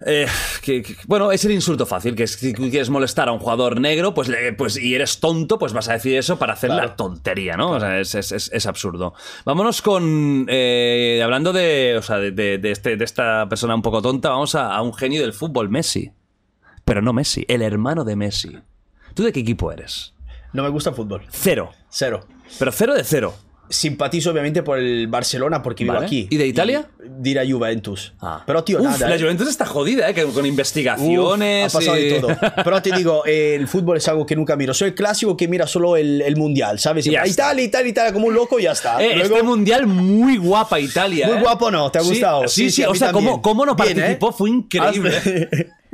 Eh, 0.06 0.26
que- 0.62 0.82
que- 0.82 0.96
bueno, 1.06 1.32
es 1.32 1.44
el 1.44 1.52
insulto 1.52 1.86
fácil, 1.86 2.14
que 2.14 2.24
es 2.24 2.32
si 2.32 2.52
quieres 2.52 2.90
molestar 2.90 3.28
a 3.28 3.32
un 3.32 3.38
jugador 3.38 3.80
negro, 3.80 4.14
pues, 4.14 4.28
le- 4.28 4.52
pues 4.52 4.76
y 4.76 4.94
eres 4.94 5.20
tonto, 5.20 5.58
pues 5.58 5.72
vas 5.72 5.88
a 5.88 5.94
decir 5.94 6.16
eso 6.16 6.38
para 6.38 6.52
hacer 6.54 6.70
la 6.70 6.96
tontería, 6.96 7.56
¿no? 7.56 7.70
O 7.72 7.80
sea, 7.80 8.00
es, 8.00 8.14
es- 8.14 8.32
es- 8.32 8.50
es 8.52 8.66
absurdo. 8.66 9.14
Vámonos 9.44 9.82
con. 9.82 10.46
eh, 10.48 11.20
hablando 11.24 11.52
de. 11.52 11.96
O 11.98 12.02
sea, 12.02 12.18
de, 12.18 12.30
de- 12.32 12.58
de 12.58 12.70
este, 12.70 12.96
de 12.96 13.04
esta 13.04 13.48
persona 13.48 13.74
un 13.74 13.82
poco 13.82 14.02
tonta, 14.02 14.30
vamos 14.30 14.54
a, 14.54 14.74
a 14.74 14.82
un 14.82 14.94
genio 14.94 15.22
del 15.22 15.32
fútbol, 15.32 15.68
Messi. 15.68 16.12
Pero 16.84 17.00
no 17.02 17.12
Messi, 17.12 17.44
el 17.48 17.62
hermano 17.62 18.04
de 18.04 18.16
Messi. 18.16 18.58
¿Tú 19.14 19.22
de 19.22 19.32
qué 19.32 19.40
equipo 19.40 19.70
eres? 19.70 20.14
No 20.52 20.62
me 20.62 20.68
gusta 20.68 20.90
el 20.90 20.96
fútbol. 20.96 21.22
Cero. 21.30 21.70
Cero. 21.88 22.26
Pero 22.58 22.72
cero 22.72 22.94
de 22.94 23.04
cero. 23.04 23.34
Simpatizo 23.72 24.30
obviamente 24.30 24.62
por 24.62 24.78
el 24.78 25.06
Barcelona 25.08 25.62
porque 25.62 25.84
vivo 25.84 25.94
Vale. 25.94 26.06
aquí. 26.06 26.28
¿Y 26.30 26.36
de 26.36 26.46
Italia? 26.46 26.88
De 27.00 27.34
la 27.34 27.42
Juventus. 27.50 28.12
Ah. 28.20 28.42
Pero 28.46 28.62
tío, 28.62 28.78
Uf, 28.78 28.84
nada. 28.84 29.08
La 29.08 29.16
¿eh? 29.16 29.20
Juventus 29.20 29.48
está 29.48 29.64
jodida, 29.66 30.08
¿eh? 30.10 30.14
Con 30.14 30.26
Uf, 30.28 30.46
investigaciones. 30.46 31.74
ha 31.74 31.78
pasado 31.78 31.98
y- 31.98 32.04
de 32.04 32.20
todo. 32.20 32.36
Pero 32.64 32.82
te 32.82 32.92
digo, 32.94 33.24
eh, 33.26 33.54
el 33.54 33.66
fútbol 33.68 33.96
es 33.96 34.06
algo 34.08 34.26
que 34.26 34.36
nunca 34.36 34.56
miro. 34.56 34.74
Soy 34.74 34.88
el 34.88 34.94
clásico 34.94 35.36
que 35.36 35.48
mira 35.48 35.66
solo 35.66 35.96
el, 35.96 36.20
el 36.22 36.36
mundial, 36.36 36.78
¿sabes? 36.78 37.06
Está. 37.06 37.26
Italia, 37.26 37.64
Italia, 37.64 37.88
Italia, 37.90 38.12
como 38.12 38.26
un 38.28 38.34
loco 38.34 38.60
y 38.60 38.64
ya 38.64 38.72
está. 38.72 39.02
Eh, 39.02 39.16
Luego- 39.16 39.34
este 39.36 39.42
mundial 39.42 39.86
muy 39.86 40.36
guapa 40.36 40.78
Italia. 40.78 41.26
Muy 41.28 41.38
¿eh? 41.38 41.40
guapo, 41.40 41.70
¿no? 41.70 41.90
¿Te 41.90 41.98
ha 41.98 42.02
Sí, 42.02 42.08
gustado? 42.10 42.48
Sí, 42.48 42.70
sí, 42.70 42.82
a 42.82 42.90
o 42.90 42.92
mí 42.92 42.98
sea, 42.98 43.12
cómo, 43.12 43.40
cómo 43.40 43.64
no 43.66 43.74
Bien, 43.74 43.90
¿eh? 43.90 43.94
participó 43.94 44.32
fue 44.32 44.50
increíble. 44.50 45.12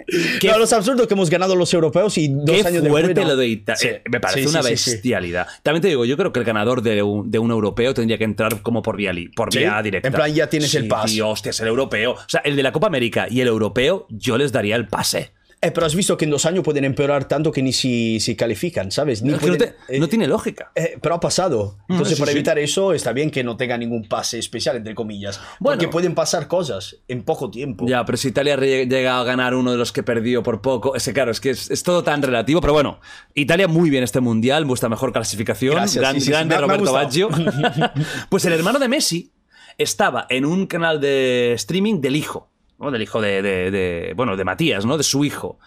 Qué- 0.41 0.49
No, 0.49 0.59
los 0.59 0.73
absurdos 0.73 1.07
que 1.07 1.15
hemos 1.15 1.29
ganado 1.31 1.55
los 1.55 1.73
europeos 1.75 2.17
y 2.19 2.29
dos 2.29 2.45
Qué 2.47 2.67
años 2.67 2.87
fuerte 2.89 3.09
después. 3.09 3.27
no. 3.27 3.33
lo 3.33 3.37
de 3.37 3.47
Italia. 3.49 3.79
Sí. 3.79 3.89
me 4.11 4.21
parece 4.21 4.41
Sí, 4.41 4.45
sí, 4.47 4.51
una 4.51 4.63
bestialidad. 4.63 5.47
También 5.63 5.83
te 5.83 5.89
digo, 5.89 6.05
yo 6.05 6.17
creo 6.17 6.33
que 6.33 6.39
el 6.41 6.45
ganador 6.47 6.83
de 6.83 7.03
un, 7.03 7.31
de 7.31 7.39
un 7.39 7.51
europeo 7.51 7.93
tendría 7.95 8.17
que 8.19 8.25
entrar 8.25 8.63
como 8.63 8.83
por 8.83 8.97
vía, 8.97 9.13
li- 9.13 9.29
por 9.29 9.53
¿Sí? 9.53 9.59
vía 9.61 9.81
directa. 9.83 10.09
En 10.09 10.15
plan, 10.15 10.33
ya 10.35 10.49
tienes 10.49 10.75
el 10.75 10.89
pase. 10.89 11.15
Tío, 11.15 11.29
hostia, 11.29 11.51
es 11.51 11.61
el 11.61 11.69
europeo. 11.69 12.13
O 12.13 12.19
sea, 12.27 12.41
el 12.45 12.57
de 12.57 12.63
la 12.63 12.73
Copa 12.73 12.87
América 12.87 13.27
y 13.31 13.41
el 13.41 13.49
europeo, 13.49 14.07
yo 14.11 14.39
les 14.39 14.51
daría 14.53 14.77
el 14.77 14.87
pase. 14.89 15.33
Eh, 15.61 15.73
pero 15.73 15.87
has 15.87 15.95
visto 15.97 16.17
que 16.17 16.25
en 16.25 16.31
dos 16.31 16.47
años 16.47 16.63
pueden 16.63 16.85
empeorar 16.85 17.27
tanto 17.27 17.51
que 17.51 17.63
ni 17.63 17.73
si, 17.73 18.21
si 18.21 18.37
califican, 18.37 18.93
¿sabes? 18.93 19.23
Ni 19.23 19.33
no, 19.33 19.39
pueden- 19.39 19.59
te- 19.59 19.75
eh, 19.89 19.99
no 19.99 20.07
tiene 20.09 20.29
lógica. 20.29 20.71
eh, 20.77 20.97
pero 21.03 21.17
ha 21.17 21.21
pasado. 21.21 21.79
Entonces, 21.89 22.17
sí, 22.17 22.21
para 22.21 22.31
sí. 22.31 22.39
evitar 22.39 22.61
eso, 22.61 22.93
está 22.93 23.13
bien 23.13 23.29
que 23.33 23.43
no 23.43 23.57
tenga 23.57 23.77
ningún 23.77 24.07
pase 24.07 24.39
especial, 24.39 24.77
entre 24.77 24.95
comillas. 24.95 25.41
Bueno. 25.59 25.77
porque 25.77 25.89
pueden 25.91 26.15
pasar 26.15 26.47
cosas 26.47 26.99
en 27.09 27.25
poco 27.25 27.51
tiempo. 27.51 27.87
Ya, 27.89 28.05
pero 28.05 28.17
si 28.17 28.29
Italia 28.29 28.55
llega 28.57 29.19
a 29.19 29.25
ganar 29.25 29.55
uno 29.57 29.73
de 29.73 29.79
los 29.79 29.91
que 29.91 30.05
perdió 30.05 30.45
por 30.45 30.61
poco, 30.63 30.95
ese 30.95 31.13
claro, 31.13 31.33
es 31.33 31.41
que 31.41 31.51
es, 31.51 31.69
es 31.73 31.83
todo 31.83 32.05
tan 32.05 32.23
relativo, 32.23 32.61
pero 32.61 32.73
bueno, 32.73 33.01
Italia 33.35 33.67
muy 33.67 33.91
bien 33.91 34.05
este 34.05 34.21
mundial, 34.21 34.65
vuestra 34.65 34.89
mejor 34.89 35.13
clasificación, 35.13 35.75
Gracias, 35.75 36.01
gran- 36.01 36.21
sí, 36.21 36.31
grande 36.31 36.57
Roberto 36.57 36.93
Baggio. 36.93 37.31
pues 38.29 38.45
el 38.45 38.53
hermano 38.53 38.79
de 38.79 38.87
Messi 38.89 39.33
estaba 39.77 40.27
en 40.29 40.45
un 40.45 40.67
canal 40.67 41.01
de 41.01 41.53
streaming 41.55 42.01
del 42.01 42.17
hijo, 42.17 42.48
Del 42.81 43.03
hijo 43.03 43.21
de, 43.21 43.43
de- 43.43 43.71
de- 43.71 44.13
bueno, 44.17 44.37
de 44.37 44.45
Matías, 44.45 44.85
¿no? 44.87 44.97
De 44.97 45.03
su 45.05 45.25
hijo. 45.25 45.59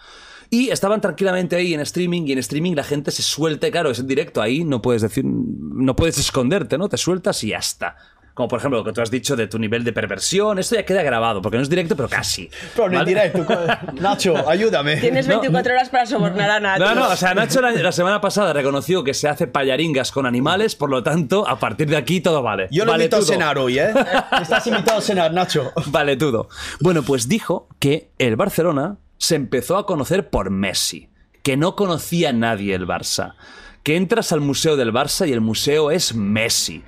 Y 0.50 0.68
estaban 0.68 1.00
tranquilamente 1.00 1.56
ahí 1.56 1.72
en 1.72 1.80
streaming 1.80 2.22
y 2.26 2.32
en 2.32 2.38
streaming 2.38 2.74
la 2.74 2.84
gente 2.84 3.10
se 3.10 3.22
suelta, 3.22 3.70
claro, 3.70 3.90
es 3.90 4.06
directo, 4.06 4.42
ahí 4.42 4.64
no 4.64 4.82
puedes 4.82 5.00
decir, 5.00 5.24
no 5.24 5.96
puedes 5.96 6.18
esconderte, 6.18 6.76
¿no? 6.76 6.88
Te 6.90 6.98
sueltas 6.98 7.42
y 7.44 7.48
ya 7.48 7.58
está. 7.58 7.96
Como 8.34 8.48
por 8.48 8.58
ejemplo 8.58 8.78
lo 8.78 8.84
que 8.84 8.92
tú 8.92 9.00
has 9.02 9.10
dicho 9.10 9.36
de 9.36 9.46
tu 9.46 9.58
nivel 9.58 9.84
de 9.84 9.92
perversión, 9.92 10.58
esto 10.58 10.74
ya 10.74 10.84
queda 10.84 11.02
grabado, 11.02 11.42
porque 11.42 11.58
no 11.58 11.62
es 11.62 11.68
directo, 11.68 11.94
pero 11.96 12.08
casi. 12.08 12.48
Pero 12.74 12.88
no 12.88 13.04
directo. 13.04 13.46
Nacho, 14.00 14.48
ayúdame. 14.48 14.96
Tienes 14.96 15.26
No, 15.26 15.34
24 15.40 15.72
horas 15.74 15.88
para 15.90 16.06
sobornar 16.06 16.50
a 16.50 16.60
Nacho. 16.60 16.84
No, 16.84 16.94
no, 16.94 17.08
o 17.10 17.16
sea, 17.16 17.34
Nacho 17.34 17.60
la, 17.60 17.72
la 17.72 17.92
semana 17.92 18.20
pasada 18.20 18.52
reconoció 18.52 19.04
que 19.04 19.12
se 19.14 19.28
hace 19.28 19.46
payaringas 19.46 20.12
con 20.12 20.24
animales, 20.26 20.74
por 20.76 20.88
lo 20.90 21.02
tanto, 21.02 21.46
a 21.46 21.58
partir 21.58 21.88
de 21.88 21.96
aquí 21.96 22.20
todo 22.20 22.42
vale. 22.42 22.68
Yo 22.70 22.84
lo 22.84 22.92
vale 22.92 23.04
invito 23.04 23.18
a 23.18 23.26
cenar 23.26 23.58
hoy, 23.58 23.78
¿eh? 23.78 23.92
Estás 24.40 24.66
invitado 24.66 24.98
a 24.98 25.02
cenar, 25.02 25.32
Nacho. 25.32 25.72
Vale 25.86 26.16
todo. 26.16 26.48
Bueno, 26.80 27.02
pues 27.02 27.28
dijo 27.28 27.68
que 27.78 28.10
el 28.18 28.36
Barcelona 28.36 28.96
se 29.18 29.34
empezó 29.36 29.76
a 29.76 29.86
conocer 29.86 30.30
por 30.30 30.50
Messi, 30.50 31.10
que 31.42 31.56
no 31.56 31.76
conocía 31.76 32.30
a 32.30 32.32
nadie 32.32 32.74
el 32.74 32.86
Barça, 32.86 33.34
que 33.82 33.96
entras 33.96 34.32
al 34.32 34.40
museo 34.40 34.76
del 34.76 34.92
Barça 34.92 35.28
y 35.28 35.32
el 35.32 35.40
museo 35.40 35.90
es 35.90 36.14
Messi, 36.14 36.82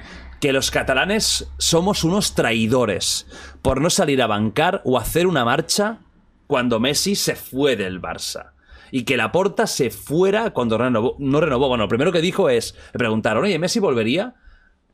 que 0.44 0.52
los 0.52 0.70
catalanes 0.70 1.50
somos 1.56 2.04
unos 2.04 2.34
traidores 2.34 3.26
por 3.62 3.80
no 3.80 3.88
salir 3.88 4.20
a 4.20 4.26
bancar 4.26 4.82
o 4.84 4.98
hacer 4.98 5.26
una 5.26 5.42
marcha 5.42 6.00
cuando 6.46 6.80
Messi 6.80 7.14
se 7.14 7.34
fue 7.34 7.76
del 7.76 7.98
Barça. 7.98 8.52
Y 8.90 9.04
que 9.04 9.16
Laporta 9.16 9.66
se 9.66 9.88
fuera 9.88 10.50
cuando 10.50 10.76
no 10.76 11.40
renovó. 11.40 11.68
Bueno, 11.68 11.84
lo 11.84 11.88
primero 11.88 12.12
que 12.12 12.20
dijo 12.20 12.50
es, 12.50 12.74
le 12.92 12.98
preguntaron, 12.98 13.44
oye, 13.44 13.58
¿Messi 13.58 13.80
volvería? 13.80 14.34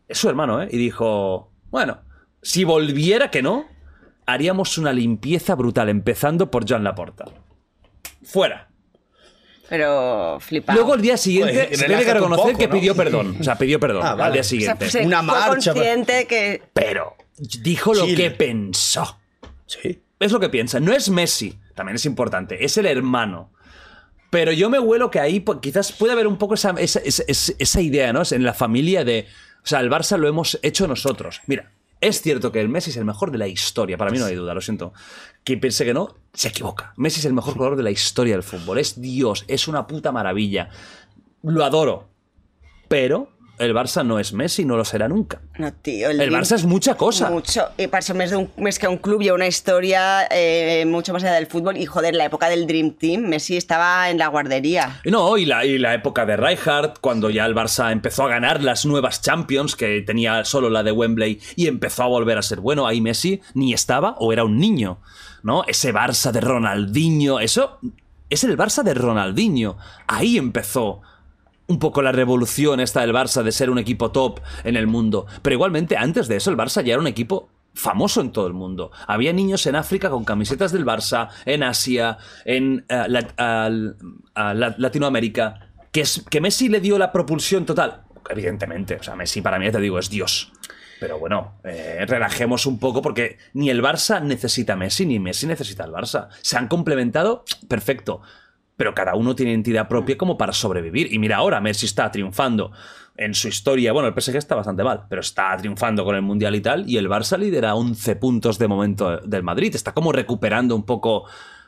Es 0.07 0.19
su 0.19 0.29
hermano, 0.29 0.63
¿eh? 0.63 0.69
Y 0.71 0.79
dijo, 0.79 1.51
bueno, 1.73 1.99
si 2.43 2.63
volviera 2.63 3.33
que 3.33 3.43
no, 3.43 3.67
haríamos 4.27 4.79
una 4.79 4.93
limpieza 4.93 5.57
brutal, 5.57 5.89
empezando 5.89 6.49
por 6.53 6.65
Joan 6.69 6.85
Laporta. 6.85 7.25
Fuera. 8.23 8.70
Pero 9.71 10.39
flipado. 10.41 10.77
Luego 10.79 10.95
el 10.97 11.01
día 11.01 11.17
siguiente 11.17 11.53
Joder, 11.55 11.77
se 11.77 11.87
tiene 11.87 12.05
que 12.05 12.13
reconocer 12.15 12.47
poco, 12.47 12.59
que 12.59 12.67
¿no? 12.67 12.73
pidió 12.75 12.95
perdón. 12.95 13.37
O 13.41 13.45
sea, 13.45 13.57
pidió 13.57 13.81
perdón 13.81 14.03
Ah, 14.05 14.11
al 14.11 14.33
día 14.33 14.41
O 14.43 14.45
sea, 14.45 14.45
siguiente. 14.45 14.77
pues, 14.85 14.95
eh, 14.97 15.07
Una 15.07 15.23
marcha, 15.23 15.73
consciente 15.73 16.27
que... 16.27 16.61
Pero 16.75 17.17
dijo 17.63 17.95
lo 17.95 18.05
Chile. 18.05 18.17
que 18.25 18.31
pensó. 18.33 19.19
Sí. 19.67 20.03
Es 20.19 20.33
lo 20.33 20.41
que 20.41 20.49
piensa. 20.51 20.81
No 20.81 20.93
es 20.93 21.09
Messi, 21.09 21.59
también 21.75 21.97
es 21.97 22.05
importante, 22.05 22.63
es 22.65 22.77
el 22.77 22.85
hermano. 22.87 23.53
Pero 24.29 24.53
yo 24.53 24.69
me 24.71 24.79
huelo 24.79 25.11
que 25.11 25.19
ahí 25.21 25.41
pues, 25.41 25.59
quizás 25.63 25.93
puede 25.93 26.13
haber 26.13 26.27
un 26.27 26.37
poco 26.37 26.55
esa, 26.55 26.75
esa, 26.79 27.01
esa- 27.01 27.53
esa 27.59 27.81
idea, 27.81 28.13
¿no? 28.13 28.23
En 28.31 28.43
la 28.45 28.53
familia 28.55 29.05
de. 29.05 29.27
O 29.65 29.67
sea, 29.67 29.81
el 29.81 29.91
Barça 29.91 30.17
lo 30.19 30.29
hemos 30.29 30.59
hecho 30.63 30.87
nosotros. 30.87 31.41
Mira, 31.47 31.71
es 32.01 32.23
cierto 32.23 32.51
que 32.53 32.61
el 32.61 32.69
Messi 32.69 32.91
es 32.91 32.97
el 32.97 33.05
mejor 33.05 33.31
de 33.31 33.39
la 33.39 33.47
historia, 33.47 33.99
para 33.99 34.11
mí 34.11 34.19
no 34.19 34.25
hay 34.25 34.35
duda, 34.35 34.55
lo 34.55 34.61
siento. 34.61 34.93
Quien 35.45 35.61
piense 35.61 35.85
que 35.85 35.95
no, 35.95 36.17
se 36.33 36.49
equivoca. 36.49 36.95
Messi 36.97 37.21
es 37.21 37.27
el 37.27 37.33
mejor 37.33 37.55
jugador 37.55 37.77
de 37.77 37.83
la 37.83 37.91
historia 37.91 38.35
del 38.35 38.43
fútbol. 38.43 38.79
Es 38.79 39.01
Dios, 39.01 39.45
es 39.49 39.69
una 39.69 39.87
puta 39.87 40.13
maravilla. 40.13 40.71
Lo 41.43 41.65
adoro. 41.65 42.09
Pero 42.89 43.29
el 43.61 43.75
Barça 43.75 44.05
no 44.05 44.19
es 44.19 44.33
Messi, 44.33 44.65
no 44.65 44.77
lo 44.77 44.85
será 44.85 45.07
nunca. 45.07 45.41
No, 45.59 45.73
tío. 45.73 46.11
El, 46.11 46.33
Barça 46.33 46.55
es 46.57 46.65
mucha 46.65 46.95
cosa. 46.97 47.31
Mucho. 47.31 47.63
Y 47.79 47.85
eso 47.85 48.15
més, 48.15 48.33
d'un- 48.33 48.49
més 48.57 48.79
que 48.79 48.89
un 48.89 48.97
club 48.97 49.21
y 49.23 49.31
una 49.31 49.47
historia 49.47 50.27
eh, 50.31 50.85
mucho 50.87 51.13
más 51.13 51.23
allá 51.23 51.35
del 51.35 51.47
fútbol. 51.47 51.77
Y 51.77 51.87
joder, 51.87 52.15
la 52.15 52.25
época 52.25 52.49
del 52.49 52.67
Dream 52.67 52.93
Team, 52.93 53.23
Messi 53.29 53.57
estaba 53.57 54.11
en 54.11 54.19
la 54.19 54.29
guardería. 54.29 55.01
No, 55.05 55.37
y 55.37 55.45
la, 55.45 55.65
y 55.65 55.79
la 55.79 55.95
época 55.95 56.25
de 56.27 56.37
Rijkaard, 56.37 56.95
cuando 57.01 57.31
ya 57.31 57.45
el 57.47 57.55
Barça 57.55 57.93
empezó 57.93 58.25
a 58.25 58.29
ganar 58.29 58.63
las 58.63 58.87
nuevas 58.87 59.21
Champions, 59.21 59.77
que 59.77 60.03
tenía 60.03 60.45
solo 60.45 60.71
la 60.71 60.83
de 60.83 60.93
Wembley, 60.93 61.39
y 61.57 61.67
empezó 61.67 62.03
a 62.05 62.07
volver 62.09 62.39
a 62.39 62.43
ser 62.43 62.61
bueno, 62.61 62.87
ahí 62.87 63.01
Messi 63.01 63.41
ni 63.55 63.73
estaba 63.75 64.17
o 64.19 64.33
era 64.33 64.45
un 64.45 64.59
niño, 64.59 64.99
¿no? 65.43 65.65
Ese 65.67 65.93
Barça 65.93 66.33
de 66.33 66.41
Ronaldinho, 66.41 67.41
eso 67.41 67.79
es 68.31 68.45
el 68.45 68.57
Barça 68.57 68.83
de 68.83 68.95
Ronaldinho. 68.95 69.77
Ahí 70.07 70.39
empezó 70.39 71.03
un 71.71 71.79
poco 71.79 72.03
la 72.03 72.11
revolución 72.11 72.81
esta 72.81 73.01
del 73.03 73.15
Barça 73.15 73.45
de 73.45 73.53
ser 73.53 73.71
un 73.71 73.79
equipo 73.79 74.11
top 74.11 74.41
en 74.65 74.75
el 74.75 74.89
mundo. 74.89 75.27
Pero 75.41 75.55
igualmente, 75.55 75.97
antes 75.97 76.27
de 76.27 76.35
eso, 76.35 76.51
el 76.51 76.57
Barça 76.57 76.83
ya 76.83 76.95
era 76.95 77.01
un 77.01 77.07
equipo 77.07 77.49
famoso 77.75 78.21
en 78.21 78.33
todo 78.33 78.49
el 78.49 78.55
mundo. 78.55 78.91
Había 79.07 79.33
niños 79.33 79.65
en 79.67 79.77
África 79.77 80.11
con 80.11 80.25
camisetas 80.25 80.73
del 80.73 80.85
Barça, 80.85 81.29
en 81.45 81.63
Asia, 81.63 82.19
en 82.45 82.85
eh, 82.89 83.23
Latinoamérica, 84.79 85.71
que, 85.93 86.01
es, 86.01 86.25
que 86.29 86.41
Messi 86.41 86.69
le 86.69 86.81
dio 86.81 86.99
la 86.99 87.13
propulsión 87.13 87.65
total. 87.65 88.03
Evidentemente, 88.29 88.97
o 88.97 89.03
sea, 89.05 89.15
Messi 89.15 89.41
para 89.41 89.57
mí, 89.61 89.67
ya 89.67 89.73
te 89.73 89.81
digo, 89.81 90.01
es 90.01 90.11
Dios. 90.11 90.51
Pero 90.99 91.21
bueno, 91.21 91.55
eh, 91.63 92.05
relajemos 92.05 92.67
un 92.67 92.81
poco 92.81 93.01
porque 93.01 93.39
ni 93.55 93.71
el 93.71 93.81
Barça 93.81 94.21
necesita 94.21 94.75
Messi, 94.75 95.07
ni 95.07 95.21
Messi 95.21 95.47
necesita 95.47 95.85
al 95.85 95.93
Barça. 95.93 96.31
Se 96.43 96.59
han 96.59 96.67
complementado, 96.67 97.45
perfecto. 97.69 98.23
Pero 98.81 98.95
cada 98.95 99.15
uno 99.15 99.35
tiene 99.35 99.53
identidad 99.53 99.89
propia 99.89 100.17
como 100.17 100.39
para 100.39 100.55
sobrevivir. 100.55 101.13
Y 101.13 101.19
mira 101.19 101.37
ahora, 101.37 101.61
Messi 101.61 101.85
está 101.85 102.11
triunfando 102.11 102.73
en 103.15 103.35
su 103.35 103.49
historia. 103.49 103.93
Bueno, 103.93 104.09
el 104.09 104.15
PSG 104.19 104.37
está 104.37 104.55
bastante 104.55 104.83
mal, 104.83 105.03
pero 105.07 105.21
está 105.21 105.55
triunfando 105.59 106.03
con 106.03 106.17
el 106.17 106.23
Mundial 106.23 106.55
y 106.55 106.63
tal. 106.63 106.89
Y 106.89 106.97
el 106.97 107.07
Barça 107.07 107.37
lidera 107.37 107.75
11 107.75 108.17
puntos 108.17 108.59
de 108.59 108.69
momento 108.69 109.19
del 109.19 109.43
Madrid. 109.43 109.75
Está 109.75 109.93
como 109.93 110.13
recuperando 110.13 110.75
un 110.75 110.87
poco 110.87 111.27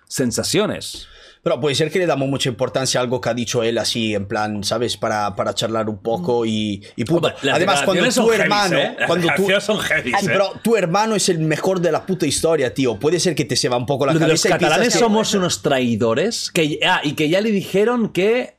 sensaciones. 0.09 1.07
Pero 1.45 1.59
puede 1.61 1.75
ser 1.75 1.91
que 1.91 1.99
le 1.99 2.07
damos 2.07 2.29
mucha 2.29 2.49
importancia 2.49 3.01
a 3.01 3.03
algo 3.03 3.21
que 3.21 3.29
ha 3.29 3.35
dicho 3.35 3.65
él 3.65 3.77
así, 3.79 4.15
en 4.15 4.27
plan, 4.29 4.63
¿sabes? 4.63 4.97
Para, 4.97 5.35
para 5.35 5.55
charlar 5.55 5.89
un 5.89 5.99
poco 5.99 6.47
y, 6.47 6.85
y 6.95 7.05
punto. 7.05 7.33
Además, 7.53 7.83
cuando 7.83 8.05
tu 8.05 8.13
son 8.13 8.33
hermano... 8.33 8.77
heavies, 8.77 8.91
¿eh? 9.01 9.05
Cuando 9.09 9.27
declaraciones 9.27 9.65
son 9.65 9.79
heavies, 9.81 10.15
¿eh? 10.23 10.27
pero 10.27 10.53
tu 10.63 10.77
hermano 10.77 11.17
es 11.17 11.29
el 11.29 11.41
mejor 11.41 11.81
de 11.81 11.91
la 11.91 12.07
puta 12.07 12.27
historia, 12.27 12.73
tío. 12.73 12.97
Puede 13.01 13.19
ser 13.19 13.35
que 13.35 13.45
te 13.45 13.57
se 13.57 13.69
va 13.69 13.77
un 13.77 13.87
poco 13.87 14.07
la 14.07 14.13
Lo 14.13 14.21
de 14.21 14.29
los 14.29 14.41
cabeza 14.43 14.49
y 14.57 14.61
catalanes 14.61 14.93
que- 14.95 14.99
somos 15.01 15.35
unos 15.35 15.63
traidores. 15.63 16.51
Que, 16.53 16.79
ah, 16.87 17.01
y 17.03 17.15
que 17.15 17.29
ya 17.29 17.41
le 17.41 17.51
dijeron 17.51 18.11
que 18.13 18.55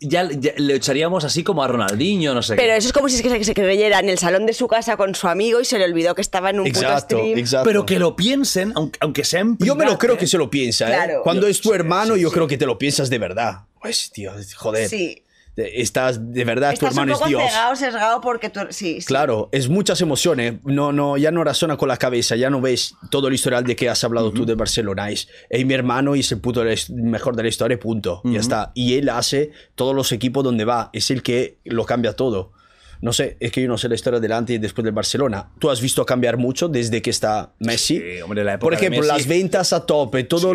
ya, 0.00 0.28
ya 0.30 0.52
le 0.56 0.74
echaríamos 0.76 1.24
así 1.24 1.42
como 1.42 1.62
a 1.62 1.68
Ronaldinho, 1.68 2.34
no 2.34 2.42
sé 2.42 2.54
Pero 2.56 2.72
qué. 2.72 2.76
eso 2.76 2.88
es 2.88 2.92
como 2.92 3.08
si 3.08 3.16
es 3.16 3.22
que 3.22 3.44
se, 3.44 3.54
creyera 3.54 3.98
en 4.00 4.08
el 4.08 4.18
salón 4.18 4.46
de 4.46 4.52
su 4.52 4.68
casa 4.68 4.96
con 4.96 5.14
su 5.14 5.26
amigo 5.28 5.60
y 5.60 5.64
se 5.64 5.78
le 5.78 5.84
olvidó 5.84 6.14
que 6.14 6.20
estaba 6.22 6.50
en 6.50 6.60
un 6.60 6.66
puto 6.66 6.80
Exacto, 6.80 7.16
stream. 7.18 7.38
exacto. 7.38 7.64
Pero 7.68 7.84
que 7.86 7.98
lo 7.98 8.14
piensen, 8.16 8.72
aunque, 8.76 8.98
aunque 9.02 9.24
sea 9.24 9.40
en 9.40 9.56
Yo 9.58 9.74
me 9.74 9.84
lo 9.84 9.98
creo 9.98 10.14
¿eh? 10.14 10.18
que 10.18 10.26
se 10.26 10.38
lo 10.38 10.48
piensa, 10.50 10.86
¿eh? 10.88 10.94
Claro. 10.94 11.20
Cuando 11.22 11.42
Yo- 11.42 11.48
es 11.48 11.60
tu 11.60 11.72
hermano, 11.74 12.16
yo 12.16 12.30
creo 12.30 12.46
que 12.46 12.56
te 12.58 12.66
lo 12.66 12.78
piensas 12.78 13.10
de 13.10 13.18
verdad. 13.18 13.60
Pues, 13.80 14.10
tío, 14.10 14.32
joder. 14.56 14.88
Sí. 14.88 15.22
Estás, 15.58 16.32
de 16.32 16.44
verdad, 16.44 16.70
tu 16.70 16.86
Estás 16.86 16.92
un 16.92 16.98
hermano 16.98 17.12
es 17.12 17.18
poco 17.18 17.28
Dios. 17.28 17.42
cegado, 17.50 17.76
sesgado 17.76 18.20
porque 18.20 18.50
tú... 18.50 18.60
Sí, 18.70 19.00
sí. 19.00 19.06
Claro, 19.06 19.48
es 19.52 19.68
muchas 19.68 20.00
emociones. 20.00 20.54
No, 20.64 20.92
no, 20.92 21.16
ya 21.16 21.30
no 21.30 21.42
razona 21.44 21.76
con 21.76 21.88
la 21.88 21.96
cabeza, 21.96 22.36
ya 22.36 22.50
no 22.50 22.60
ves 22.60 22.94
todo 23.10 23.28
el 23.28 23.34
historial 23.34 23.64
de 23.64 23.76
que 23.76 23.88
has 23.88 24.02
hablado 24.04 24.32
tú 24.32 24.46
de 24.46 24.54
Barcelona. 24.54 25.10
Es, 25.10 25.28
es 25.50 25.66
mi 25.66 25.74
hermano 25.74 26.14
y 26.16 26.20
es 26.20 26.32
el 26.32 26.40
puto 26.40 26.62
mejor 26.94 27.36
de 27.36 27.42
la 27.42 27.48
historia, 27.48 27.78
punto. 27.78 28.20
Ya 28.24 28.40
está. 28.40 28.72
Y 28.74 28.94
él 28.94 29.08
hace 29.08 29.50
todos 29.74 29.94
los 29.94 30.12
equipos 30.12 30.44
donde 30.44 30.64
va. 30.64 30.90
Es 30.92 31.10
el 31.10 31.22
que 31.22 31.58
lo 31.64 31.84
cambia 31.84 32.14
todo. 32.14 32.52
No 33.00 33.12
sé, 33.12 33.36
es 33.40 33.52
que 33.52 33.62
yo 33.62 33.68
no 33.68 33.78
sé 33.78 33.88
la 33.88 33.94
historia 33.94 34.20
del 34.20 34.32
antes 34.32 34.56
y 34.56 34.58
después 34.58 34.84
del 34.84 34.92
Barcelona. 34.94 35.50
¿Tú 35.58 35.70
has 35.70 35.80
visto 35.80 36.04
cambiar 36.06 36.36
mucho 36.36 36.68
desde 36.68 37.00
que 37.02 37.10
está 37.10 37.52
Messi? 37.58 37.98
Sí, 37.98 38.20
hombre, 38.22 38.44
la 38.44 38.54
época 38.54 38.64
Por 38.64 38.72
de 38.72 38.76
ejemplo, 38.78 39.02
Messi- 39.02 39.06
las 39.16 39.26
ventas 39.26 39.72
a 39.72 39.86
tope, 39.86 40.24
todo 40.24 40.50
Sí. 40.50 40.54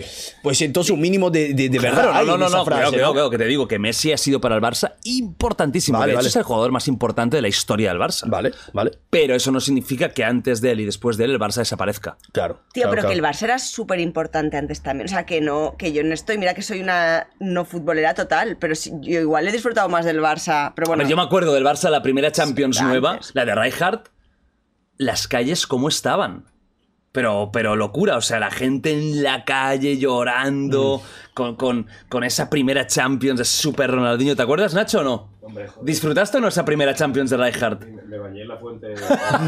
lo... 0.00 0.06
Pues 0.42 0.60
entonces 0.62 0.90
un 0.92 1.00
mínimo 1.00 1.30
de, 1.30 1.54
de, 1.54 1.68
de 1.68 1.78
verdad 1.78 2.02
Claro, 2.10 2.24
no, 2.26 2.36
no, 2.38 2.48
no, 2.48 2.64
frase, 2.64 2.96
¿no? 2.96 3.30
que 3.30 3.38
te 3.38 3.44
digo 3.46 3.66
que 3.68 3.78
Messi 3.78 4.12
ha 4.12 4.18
sido 4.18 4.40
para 4.40 4.56
el 4.56 4.62
Barça 4.62 4.94
importantísimo. 5.04 5.98
Vale, 5.98 6.10
de 6.10 6.12
hecho, 6.14 6.18
vale. 6.18 6.28
es 6.28 6.36
el 6.36 6.42
jugador 6.42 6.72
más 6.72 6.88
importante 6.88 7.36
de 7.36 7.42
la 7.42 7.48
historia 7.48 7.90
del 7.90 7.98
Barça. 8.00 8.24
Vale, 8.28 8.52
vale, 8.72 8.92
Pero 9.10 9.34
eso 9.34 9.50
no 9.52 9.60
significa 9.60 10.10
que 10.10 10.24
antes 10.24 10.60
de 10.60 10.72
él 10.72 10.80
y 10.80 10.84
después 10.84 11.16
de 11.16 11.24
él 11.24 11.30
el 11.32 11.38
Barça 11.38 11.56
desaparezca. 11.58 12.16
claro. 12.32 12.60
Tío, 12.72 12.82
claro, 12.82 12.90
pero 12.90 13.02
claro. 13.02 13.08
que 13.08 13.14
el 13.14 13.22
Barça 13.24 13.42
era 13.44 13.58
súper 13.58 14.00
importante 14.00 14.56
antes 14.56 14.80
también. 14.82 15.06
O 15.06 15.08
sea, 15.08 15.24
que 15.26 15.40
no, 15.40 15.76
que 15.78 15.92
yo 15.92 16.02
no 16.02 16.12
estoy. 16.14 16.38
Mira 16.38 16.54
que 16.54 16.62
soy 16.62 16.80
una 16.80 17.28
no 17.40 17.64
futbolera 17.64 18.14
total, 18.14 18.56
pero 18.58 18.74
sí- 18.74 18.92
yo 19.00 19.20
igual 19.20 19.46
he 19.48 19.52
disfrutado 19.52 19.88
más 19.88 20.04
del 20.04 20.20
Barça. 20.20 20.72
Pero 20.74 20.86
bueno. 20.88 21.02
ver, 21.02 21.10
yo 21.10 21.16
me 21.16 21.22
acuerdo 21.22 21.52
del 21.54 21.64
Barça, 21.64 21.83
la 21.90 22.02
primera 22.02 22.30
Champions 22.32 22.80
nueva, 22.82 23.18
la 23.32 23.44
de 23.44 23.54
Rijkaard, 23.54 24.00
las 24.98 25.26
calles 25.28 25.66
cómo 25.66 25.88
estaban. 25.88 26.44
Pero, 27.12 27.50
pero 27.52 27.76
locura, 27.76 28.16
o 28.16 28.20
sea, 28.20 28.40
la 28.40 28.50
gente 28.50 28.90
en 28.92 29.22
la 29.22 29.44
calle 29.44 29.98
llorando 29.98 31.00
con, 31.32 31.54
con- 31.54 31.86
con 32.08 32.24
esa 32.24 32.50
primera 32.50 32.88
Champions 32.88 33.38
de 33.38 33.44
Super 33.44 33.88
Ronaldinho. 33.92 34.34
¿Te 34.34 34.42
acuerdas, 34.42 34.74
Nacho, 34.74 34.98
o 35.00 35.04
no? 35.04 35.28
Hombre. 35.40 35.68
¿Disfrutaste 35.82 36.38
o 36.38 36.40
no 36.40 36.48
esa 36.48 36.64
primera 36.64 36.92
Champions 36.92 37.30
de 37.30 37.36
Rijkaard? 37.36 37.86
Me, 37.86 38.02
me 38.02 38.18
bañé 38.18 38.42
en 38.42 38.48
la 38.48 38.56
fuente. 38.56 38.94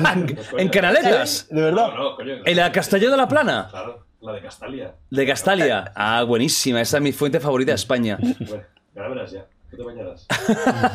¿En 0.59 0.69
Canaletas? 0.69 1.49
¿De 1.51 1.61
verdad? 1.61 1.89
No, 1.89 2.11
no, 2.11 2.17
coño. 2.17 2.35
¿En 2.45 2.57
la 2.57 2.71
Castelló 2.71 3.11
de 3.11 3.17
la 3.17 3.27
Plana? 3.27 3.67
Claro, 3.71 4.07
la 4.21 4.33
de 4.35 4.43
Castalia. 4.43 4.95
De 5.11 5.27
Castalia. 5.27 5.93
Ah, 5.97 6.23
buenísima. 6.23 6.81
Esa 6.81 6.99
es 6.99 7.03
mi 7.03 7.13
fuente 7.13 7.41
favorita 7.41 7.73
de 7.73 7.77
España. 7.77 8.17
Bueno, 8.21 8.63
ya 8.95 9.09
verás 9.09 9.33
ya. 9.33 9.47
¿Tú 9.71 9.77
te 9.77 9.83
bañarás? 9.83 10.27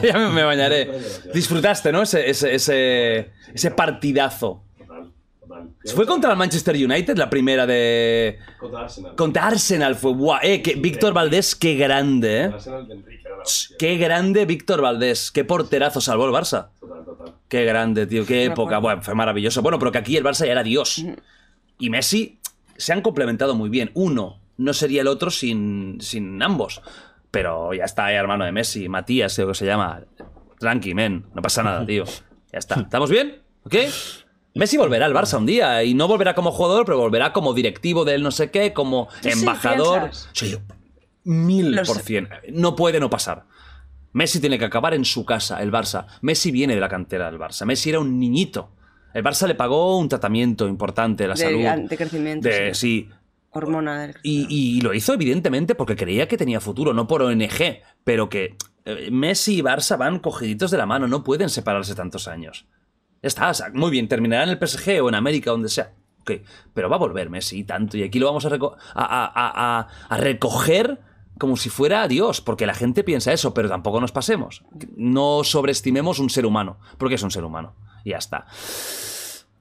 ya 0.03 0.17
me, 0.17 0.29
me 0.29 0.43
bañaré. 0.43 0.89
Disfrutaste, 1.33 1.91
¿no? 1.91 2.03
Ese, 2.03 2.29
ese, 2.29 2.55
ese, 2.55 3.31
ese 3.53 3.71
partidazo. 3.71 4.63
Total, 4.77 5.11
total. 5.39 5.69
¿Fue 5.95 6.05
contra 6.05 6.31
el 6.31 6.37
Manchester 6.37 6.75
United 6.75 7.17
la 7.17 7.29
primera 7.29 7.65
de... 7.65 8.39
Contra 8.59 8.81
Arsenal. 8.81 9.15
Contra 9.15 9.47
Arsenal 9.47 9.95
fue... 9.95 10.13
Guau, 10.13 10.39
eh, 10.41 10.61
que 10.61 10.75
Víctor 10.75 11.13
Valdés, 11.13 11.55
qué 11.55 11.75
grande, 11.75 12.41
eh. 12.41 12.43
Arsenal 12.45 12.87
de 12.87 12.93
Enrique. 12.95 13.21
Qué 13.77 13.97
grande 13.97 14.45
Víctor 14.45 14.81
Valdés. 14.81 15.31
Qué 15.31 15.43
porterazo 15.43 16.01
salvó 16.01 16.25
el 16.25 16.31
Barça. 16.31 16.69
Total, 16.79 17.03
total. 17.03 17.33
Qué 17.47 17.65
grande, 17.65 18.05
tío. 18.07 18.25
Qué 18.25 18.45
época. 18.45 18.77
Bueno, 18.79 19.01
fue 19.01 19.15
maravilloso. 19.15 19.61
Bueno, 19.61 19.79
pero 19.79 19.91
que 19.91 19.97
aquí 19.97 20.17
el 20.17 20.23
Barça 20.23 20.45
ya 20.45 20.51
era 20.51 20.63
Dios. 20.63 21.03
Y 21.79 21.89
Messi 21.89 22.39
se 22.77 22.93
han 22.93 23.01
complementado 23.01 23.55
muy 23.55 23.69
bien. 23.69 23.91
Uno 23.93 24.39
no 24.57 24.73
sería 24.73 25.01
el 25.01 25.07
otro 25.07 25.31
sin, 25.31 25.97
sin 26.01 26.41
ambos. 26.41 26.81
Pero 27.31 27.73
ya 27.73 27.85
está, 27.85 28.11
eh, 28.11 28.15
hermano 28.15 28.43
de 28.45 28.51
Messi, 28.51 28.89
Matías, 28.89 29.33
creo 29.35 29.47
que 29.47 29.53
se 29.55 29.65
llama. 29.65 30.01
Tranqui, 30.59 30.93
men. 30.93 31.25
No 31.33 31.41
pasa 31.41 31.63
nada, 31.63 31.85
tío. 31.85 32.03
Ya 32.51 32.59
está. 32.59 32.75
¿Estamos 32.81 33.09
bien? 33.09 33.41
¿Ok? 33.63 33.75
Messi 34.53 34.75
volverá 34.77 35.05
al 35.05 35.13
Barça 35.13 35.37
un 35.37 35.45
día 35.45 35.81
y 35.83 35.93
no 35.93 36.07
volverá 36.09 36.35
como 36.35 36.51
jugador, 36.51 36.85
pero 36.85 36.97
volverá 36.97 37.31
como 37.31 37.53
directivo 37.53 38.03
del 38.03 38.21
no 38.21 38.31
sé 38.31 38.51
qué, 38.51 38.73
como 38.73 39.07
¿Tú 39.21 39.29
sí 39.29 39.39
embajador. 39.39 40.09
Sí, 40.33 40.57
mil 41.23 41.79
por 41.85 41.99
cien. 41.99 42.27
No 42.51 42.75
puede 42.75 42.99
no 42.99 43.09
pasar. 43.09 43.45
Messi 44.13 44.41
tiene 44.41 44.59
que 44.59 44.65
acabar 44.65 44.93
en 44.93 45.05
su 45.05 45.23
casa, 45.25 45.61
el 45.63 45.71
Barça. 45.71 46.05
Messi 46.21 46.51
viene 46.51 46.75
de 46.75 46.81
la 46.81 46.89
cantera 46.89 47.31
del 47.31 47.39
Barça. 47.39 47.65
Messi 47.65 47.91
era 47.91 48.01
un 48.01 48.19
niñito. 48.19 48.71
El 49.13 49.23
Barça 49.23 49.47
le 49.47 49.55
pagó 49.55 49.97
un 49.97 50.09
tratamiento 50.09 50.67
importante, 50.67 51.27
la 51.27 51.33
De- 51.35 51.39
salud. 51.41 51.87
de 51.89 51.97
crecimiento, 51.97 52.47
De- 52.49 52.73
sí. 52.75 53.09
Hormona 53.51 54.01
del. 54.01 54.15
Y, 54.23 54.47
y 54.49 54.81
lo 54.81 54.93
hizo 54.93 55.13
evidentemente 55.13 55.75
porque 55.75 55.95
creía 55.95 56.27
que 56.27 56.37
tenía 56.37 56.59
futuro, 56.61 56.93
no 56.93 57.07
por 57.07 57.21
ONG, 57.21 57.81
pero 58.03 58.29
que 58.29 58.55
eh, 58.85 59.09
Messi 59.11 59.57
y 59.59 59.61
Barça 59.61 59.97
van 59.97 60.19
cogiditos 60.19 60.71
de 60.71 60.77
la 60.77 60.85
mano, 60.85 61.07
no 61.07 61.23
pueden 61.23 61.49
separarse 61.49 61.93
tantos 61.95 62.27
años. 62.27 62.65
Ya 63.21 63.27
está, 63.27 63.49
o 63.49 63.53
sea, 63.53 63.69
muy 63.73 63.91
bien, 63.91 64.07
terminará 64.07 64.43
en 64.43 64.49
el 64.49 64.57
PSG 64.67 65.01
o 65.03 65.09
en 65.09 65.15
América, 65.15 65.51
donde 65.51 65.69
sea. 65.69 65.93
Ok, 66.21 66.31
pero 66.73 66.87
va 66.89 66.95
a 66.95 66.99
volver 66.99 67.29
Messi 67.29 67.59
y 67.59 67.63
tanto, 67.63 67.97
y 67.97 68.03
aquí 68.03 68.19
lo 68.19 68.27
vamos 68.27 68.45
a, 68.45 68.49
reco- 68.49 68.75
a, 68.93 69.03
a- 69.03 69.25
a- 69.25 69.79
a- 69.79 69.87
a 70.07 70.17
recoger 70.17 70.99
como 71.39 71.57
si 71.57 71.69
fuera 71.69 72.07
Dios, 72.07 72.39
porque 72.41 72.67
la 72.67 72.75
gente 72.75 73.03
piensa 73.03 73.33
eso, 73.33 73.53
pero 73.55 73.67
tampoco 73.67 73.99
nos 73.99 74.11
pasemos. 74.11 74.63
No 74.95 75.43
sobreestimemos 75.43 76.19
un 76.19 76.29
ser 76.29 76.45
humano, 76.45 76.77
porque 76.99 77.15
es 77.15 77.23
un 77.23 77.31
ser 77.31 77.43
humano. 77.43 77.73
Y 78.05 78.11
ya 78.11 78.17
está. 78.17 78.45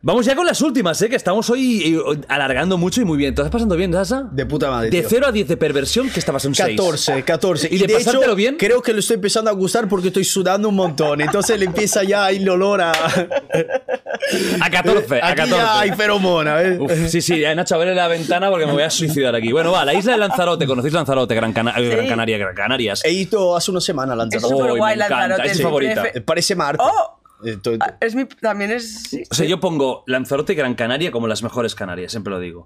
Vamos 0.02 0.24
ya 0.24 0.34
con 0.34 0.46
las 0.46 0.62
últimas, 0.62 1.02
¿eh? 1.02 1.10
que 1.10 1.16
estamos 1.16 1.50
hoy 1.50 1.94
eh, 1.94 2.20
alargando 2.28 2.78
mucho 2.78 3.02
y 3.02 3.04
muy 3.04 3.18
bien. 3.18 3.34
¿Te 3.34 3.42
estás 3.42 3.52
pasando 3.52 3.76
bien, 3.76 3.92
Sasa? 3.92 4.26
De 4.32 4.46
puta 4.46 4.70
madre. 4.70 4.88
De 4.88 5.00
tío. 5.00 5.08
0 5.10 5.26
a 5.26 5.32
10 5.32 5.46
de 5.48 5.56
perversión, 5.58 6.08
que 6.08 6.20
estabas 6.20 6.42
en 6.46 6.54
6. 6.54 6.74
14, 6.74 7.22
14. 7.22 7.68
¿Y 7.70 7.76
de 7.80 7.88
pasártelo 7.96 8.34
bien? 8.34 8.56
Creo 8.56 8.80
que 8.80 8.94
lo 8.94 9.00
estoy 9.00 9.16
empezando 9.16 9.50
a 9.50 9.52
gustar 9.52 9.88
porque 9.88 10.08
estoy 10.08 10.24
sudando 10.24 10.70
un 10.70 10.76
montón. 10.76 11.20
Entonces 11.20 11.58
le 11.58 11.66
empieza 11.66 12.02
ya 12.02 12.24
a 12.24 12.32
ir 12.32 12.40
el 12.40 12.48
olor 12.48 12.80
a. 12.80 12.92
A 12.92 14.70
14, 14.70 15.20
a 15.20 15.26
Aquí 15.28 15.36
14. 15.36 15.50
ya 15.50 15.80
hay 15.80 15.92
feromona, 15.92 16.62
¿eh? 16.62 16.78
Uf, 16.80 16.90
sí, 17.08 17.20
sí, 17.20 17.44
eh, 17.44 17.54
Nacho, 17.54 17.74
abre 17.74 17.94
la 17.94 18.08
ventana 18.08 18.48
porque 18.48 18.64
me 18.64 18.72
voy 18.72 18.84
a 18.84 18.90
suicidar 18.90 19.34
aquí. 19.34 19.52
Bueno, 19.52 19.70
va, 19.72 19.84
la 19.84 19.92
isla 19.92 20.12
de 20.12 20.18
Lanzarote. 20.18 20.66
¿Conocéis 20.66 20.94
Lanzarote? 20.94 21.34
Gran, 21.34 21.52
Cana- 21.52 21.74
eh, 21.76 21.88
Gran 21.90 22.08
Canaria, 22.08 22.38
Gran 22.38 22.54
Canarias. 22.54 23.04
He 23.04 23.12
ido 23.12 23.54
hace 23.54 23.70
una 23.70 23.82
semana 23.82 24.14
a 24.14 24.16
Lanzarote. 24.16 24.46
Es 24.46 24.58
súper 24.58 24.72
Uy, 24.72 24.78
guay 24.78 24.96
me 24.96 25.04
encanta, 25.04 25.28
Lanzarote, 25.28 25.50
es 25.52 25.58
mi 25.58 25.62
favorita. 25.62 26.04
Parece 26.24 26.54
Marte. 26.54 26.82
¡Oh! 26.86 27.19
Eh, 27.44 27.58
Ah, 27.80 27.96
Es 28.00 28.14
mi, 28.14 28.24
también 28.26 28.70
es. 28.70 29.02
sí. 29.04 29.22
O 29.30 29.34
sea, 29.34 29.46
yo 29.46 29.60
pongo 29.60 30.04
Lanzarote 30.06 30.52
y 30.52 30.56
Gran 30.56 30.74
Canaria 30.74 31.10
como 31.10 31.26
las 31.28 31.42
mejores 31.42 31.74
Canarias, 31.74 32.12
siempre 32.12 32.30
lo 32.32 32.40
digo. 32.40 32.64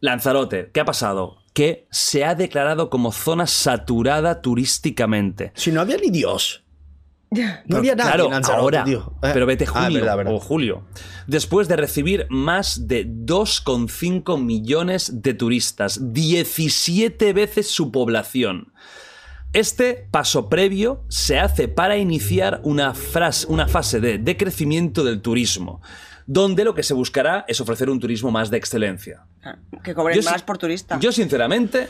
Lanzarote, 0.00 0.70
¿qué 0.72 0.80
ha 0.80 0.84
pasado? 0.84 1.38
Que 1.54 1.86
se 1.90 2.24
ha 2.24 2.34
declarado 2.34 2.90
como 2.90 3.12
zona 3.12 3.46
saturada 3.46 4.42
turísticamente. 4.42 5.52
Si 5.54 5.72
no 5.72 5.80
había 5.80 5.96
ni 5.96 6.10
Dios. 6.10 6.62
No 7.30 7.40
Pero, 7.66 7.78
había 7.78 7.94
nadie 7.96 8.10
claro, 8.12 8.30
Lanzarote, 8.30 8.60
ahora, 8.78 8.84
tío. 8.84 9.12
Eh. 9.22 9.30
pero 9.32 9.46
vete 9.46 9.64
Ah, 9.64 9.82
junio 9.82 9.98
verdad, 10.00 10.16
verdad. 10.18 10.34
o 10.34 10.38
julio. 10.38 10.84
Después 11.26 11.66
de 11.66 11.74
recibir 11.76 12.26
más 12.30 12.86
de 12.86 13.04
2,5 13.04 14.40
millones 14.40 15.22
de 15.22 15.34
turistas, 15.34 16.12
17 16.12 17.32
veces 17.32 17.68
su 17.68 17.90
población. 17.90 18.72
Este 19.56 20.06
paso 20.10 20.50
previo 20.50 21.02
se 21.08 21.38
hace 21.38 21.66
para 21.66 21.96
iniciar 21.96 22.60
una, 22.62 22.92
una 23.48 23.66
fase 23.66 24.00
de 24.00 24.18
decrecimiento 24.18 25.02
del 25.02 25.22
turismo, 25.22 25.80
donde 26.26 26.62
lo 26.62 26.74
que 26.74 26.82
se 26.82 26.92
buscará 26.92 27.46
es 27.48 27.58
ofrecer 27.62 27.88
un 27.88 27.98
turismo 27.98 28.30
más 28.30 28.50
de 28.50 28.58
excelencia. 28.58 29.24
Ah, 29.42 29.56
Que 29.82 29.94
cobren 29.94 30.20
Yo 30.20 30.30
más 30.30 30.42
por 30.42 30.58
turista. 30.58 31.00
Yo, 31.00 31.10
sinceramente, 31.10 31.88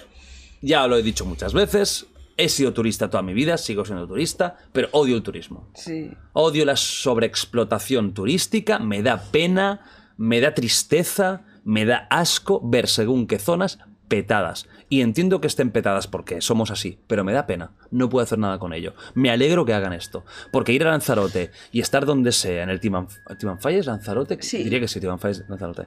ya 0.62 0.86
lo 0.86 0.97
he 0.97 1.03
dicho 1.03 1.25
muchas 1.25 1.53
veces, 1.55 2.07
he 2.36 2.49
sido 2.49 2.73
turista 2.73 3.11
toda 3.11 3.25
mi 3.25 3.35
vida, 3.35 3.59
sigo 3.59 3.85
siendo 3.85 4.07
turista, 4.07 4.57
pero 4.70 4.89
odio 4.93 5.17
el 5.17 5.25
turismo. 5.25 5.69
Sí. 5.75 6.12
Odio 6.35 6.65
la 6.65 6.77
sobreexplotación 6.77 8.15
turística, 8.15 8.78
me 8.78 9.03
da 9.03 9.20
pena, 9.33 9.81
me 10.17 10.41
da 10.41 10.55
tristeza, 10.55 11.43
me 11.65 11.85
da 11.85 12.07
asco 12.11 12.61
ver 12.62 12.86
según 12.86 13.27
qué 13.27 13.41
zonas 13.41 13.81
petadas. 14.09 14.68
Y 14.89 15.01
entiendo 15.01 15.41
que 15.41 15.47
estén 15.47 15.70
petadas 15.70 16.07
porque 16.07 16.41
somos 16.41 16.70
así, 16.70 16.99
pero 17.07 17.25
me 17.25 17.33
da 17.33 17.47
pena. 17.47 17.73
No 17.91 18.09
puedo 18.09 18.23
hacer 18.25 18.39
nada 18.39 18.59
con 18.59 18.73
ello. 18.73 18.94
Me 19.15 19.31
alegro 19.31 19.65
que 19.65 19.75
hagan 19.75 19.93
esto. 19.93 20.25
Porque 20.52 20.73
ir 20.73 20.86
a 20.86 20.91
Lanzarote 20.91 21.51
y 21.73 21.81
estar 21.81 22.07
donde 22.07 22.33
sea, 22.33 22.62
en 22.62 22.70
el 22.70 22.81
Timanf 22.81 23.17
Timanfaya 23.39 23.78
es 23.78 23.86
Lanzarote, 23.86 24.39
Sí. 24.41 24.62
diría 24.62 24.81
que 24.81 24.89
sí, 24.89 25.01
Timanfaya 25.01 25.33
es 25.43 25.49
Lanzarote. 25.49 25.86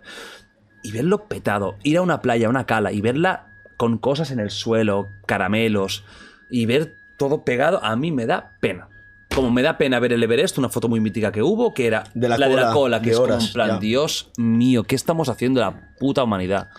Y 0.84 0.92
verlo 0.92 1.28
petado, 1.28 1.76
ir 1.84 1.98
a 1.98 2.02
una 2.02 2.22
playa, 2.22 2.48
a 2.48 2.50
una 2.50 2.66
cala 2.66 2.92
y 2.92 3.02
verla 3.02 3.48
con 3.78 3.98
cosas 3.98 4.32
en 4.32 4.40
el 4.40 4.50
suelo, 4.50 5.08
caramelos, 5.26 6.04
y 6.50 6.66
ver 6.66 6.96
todo 7.18 7.44
pegado, 7.44 7.84
a 7.84 7.96
mí 7.96 8.12
me 8.12 8.26
da 8.26 8.58
pena. 8.60 8.90
Como 9.34 9.52
me 9.52 9.62
da 9.62 9.78
pena 9.78 10.00
ver 10.00 10.12
el 10.14 10.24
Everest, 10.24 10.58
una 10.58 10.70
foto 10.70 10.90
muy 10.90 11.00
mítica 11.00 11.32
que 11.32 11.44
hubo, 11.44 11.74
que 11.74 11.86
era 11.88 12.04
De 12.14 12.28
la 12.28 12.36
de 12.36 12.40
la 12.40 12.48
cola, 12.50 12.72
cola, 12.74 13.02
que 13.02 13.12
es 13.12 13.16
como 13.18 13.28
horas, 13.28 13.48
en 13.48 13.54
plan, 13.54 13.70
ya. 13.70 13.80
Dios 13.80 14.32
mío, 14.38 14.84
¿qué 14.84 14.96
estamos 14.96 15.30
haciendo 15.30 15.62
la 15.62 15.94
puta 16.00 16.24
humanidad? 16.24 16.70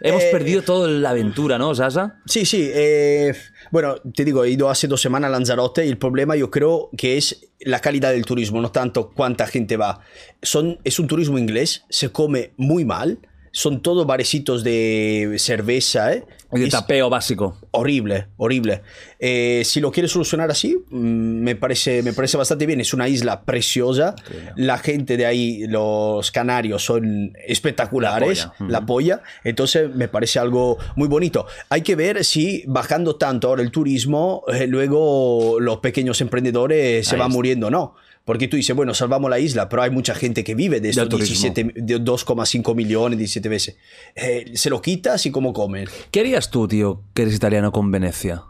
Hemos 0.00 0.22
Eh, 0.22 0.28
perdido 0.32 0.62
toda 0.62 0.88
la 0.88 1.10
aventura, 1.10 1.58
¿no, 1.58 1.74
Sasa? 1.74 2.20
Sí, 2.26 2.44
sí. 2.46 2.70
eh, 2.72 3.34
bueno, 3.70 3.96
te 4.14 4.24
digo, 4.24 4.44
he 4.44 4.50
ido 4.50 4.70
hace 4.70 4.88
dos 4.88 5.00
semanas 5.00 5.28
a 5.28 5.32
Lanzarote 5.32 5.84
y 5.84 5.88
el 5.88 5.98
problema 5.98 6.36
yo 6.36 6.50
creo 6.50 6.88
que 6.96 7.16
es 7.18 7.48
la 7.60 7.80
calidad 7.80 8.12
del 8.12 8.24
turismo, 8.24 8.60
no 8.60 8.70
tanto 8.72 9.10
cuánta 9.10 9.46
gente 9.46 9.76
va. 9.76 10.00
Son, 10.42 10.78
es 10.84 10.98
un 10.98 11.06
turismo 11.06 11.38
inglés, 11.38 11.84
se 11.90 12.10
come 12.10 12.52
muy 12.56 12.84
mal, 12.84 13.18
son 13.52 13.82
todos 13.82 14.06
barecitos 14.06 14.64
de 14.64 15.36
cerveza, 15.38 16.14
¿eh? 16.14 16.24
De 16.52 16.68
tapeo 16.68 17.08
básico. 17.08 17.56
horrible, 17.70 18.26
horrible. 18.36 18.82
Eh, 19.18 19.62
si 19.64 19.80
lo 19.80 19.92
quieres 19.92 20.10
solucionar 20.10 20.50
así, 20.50 20.76
mm, 20.90 20.96
me 20.98 21.54
parece, 21.56 22.02
me 22.02 22.12
parece 22.12 22.36
bastante 22.36 22.66
bien. 22.66 22.80
Es 22.80 22.92
una 22.92 23.08
isla 23.08 23.42
preciosa. 23.42 24.14
La 24.56 24.78
gente 24.78 25.16
de 25.16 25.26
ahí, 25.26 25.66
los 25.68 26.30
canarios, 26.30 26.84
son 26.84 27.36
espectaculares. 27.46 28.46
La 28.46 28.52
polla. 28.58 28.68
La 28.70 28.86
polla. 28.86 29.22
Entonces 29.44 29.94
me 29.94 30.08
parece 30.08 30.38
algo 30.38 30.78
muy 30.96 31.08
bonito. 31.08 31.46
Hay 31.68 31.82
que 31.82 31.94
ver 31.96 32.24
si 32.24 32.64
bajando 32.66 33.16
tanto 33.16 33.48
ahora 33.48 33.62
el 33.62 33.70
turismo, 33.70 34.42
eh, 34.48 34.66
luego 34.66 35.58
los 35.60 35.78
pequeños 35.78 36.20
emprendedores 36.20 37.06
se 37.06 37.16
van 37.16 37.28
está. 37.28 37.34
muriendo 37.34 37.66
o 37.68 37.70
no. 37.70 37.94
Porque 38.30 38.46
tú 38.46 38.56
dices, 38.56 38.76
bueno, 38.76 38.94
salvamos 38.94 39.28
la 39.28 39.40
isla, 39.40 39.68
pero 39.68 39.82
hay 39.82 39.90
mucha 39.90 40.14
gente 40.14 40.44
que 40.44 40.54
vive 40.54 40.80
de 40.80 40.90
estos 40.90 41.02
Del 41.02 41.08
turismo. 41.08 41.52
17, 41.52 41.82
de 41.82 42.00
2,5 42.00 42.76
millones, 42.76 43.18
17 43.18 43.48
veces. 43.48 43.76
Eh, 44.14 44.52
se 44.54 44.70
lo 44.70 44.80
quitas 44.80 45.26
y 45.26 45.32
cómo 45.32 45.52
comen. 45.52 45.88
¿Qué 46.12 46.20
harías 46.20 46.48
tú, 46.48 46.68
tío, 46.68 47.02
que 47.12 47.22
eres 47.22 47.34
italiano 47.34 47.72
con 47.72 47.90
Venecia? 47.90 48.44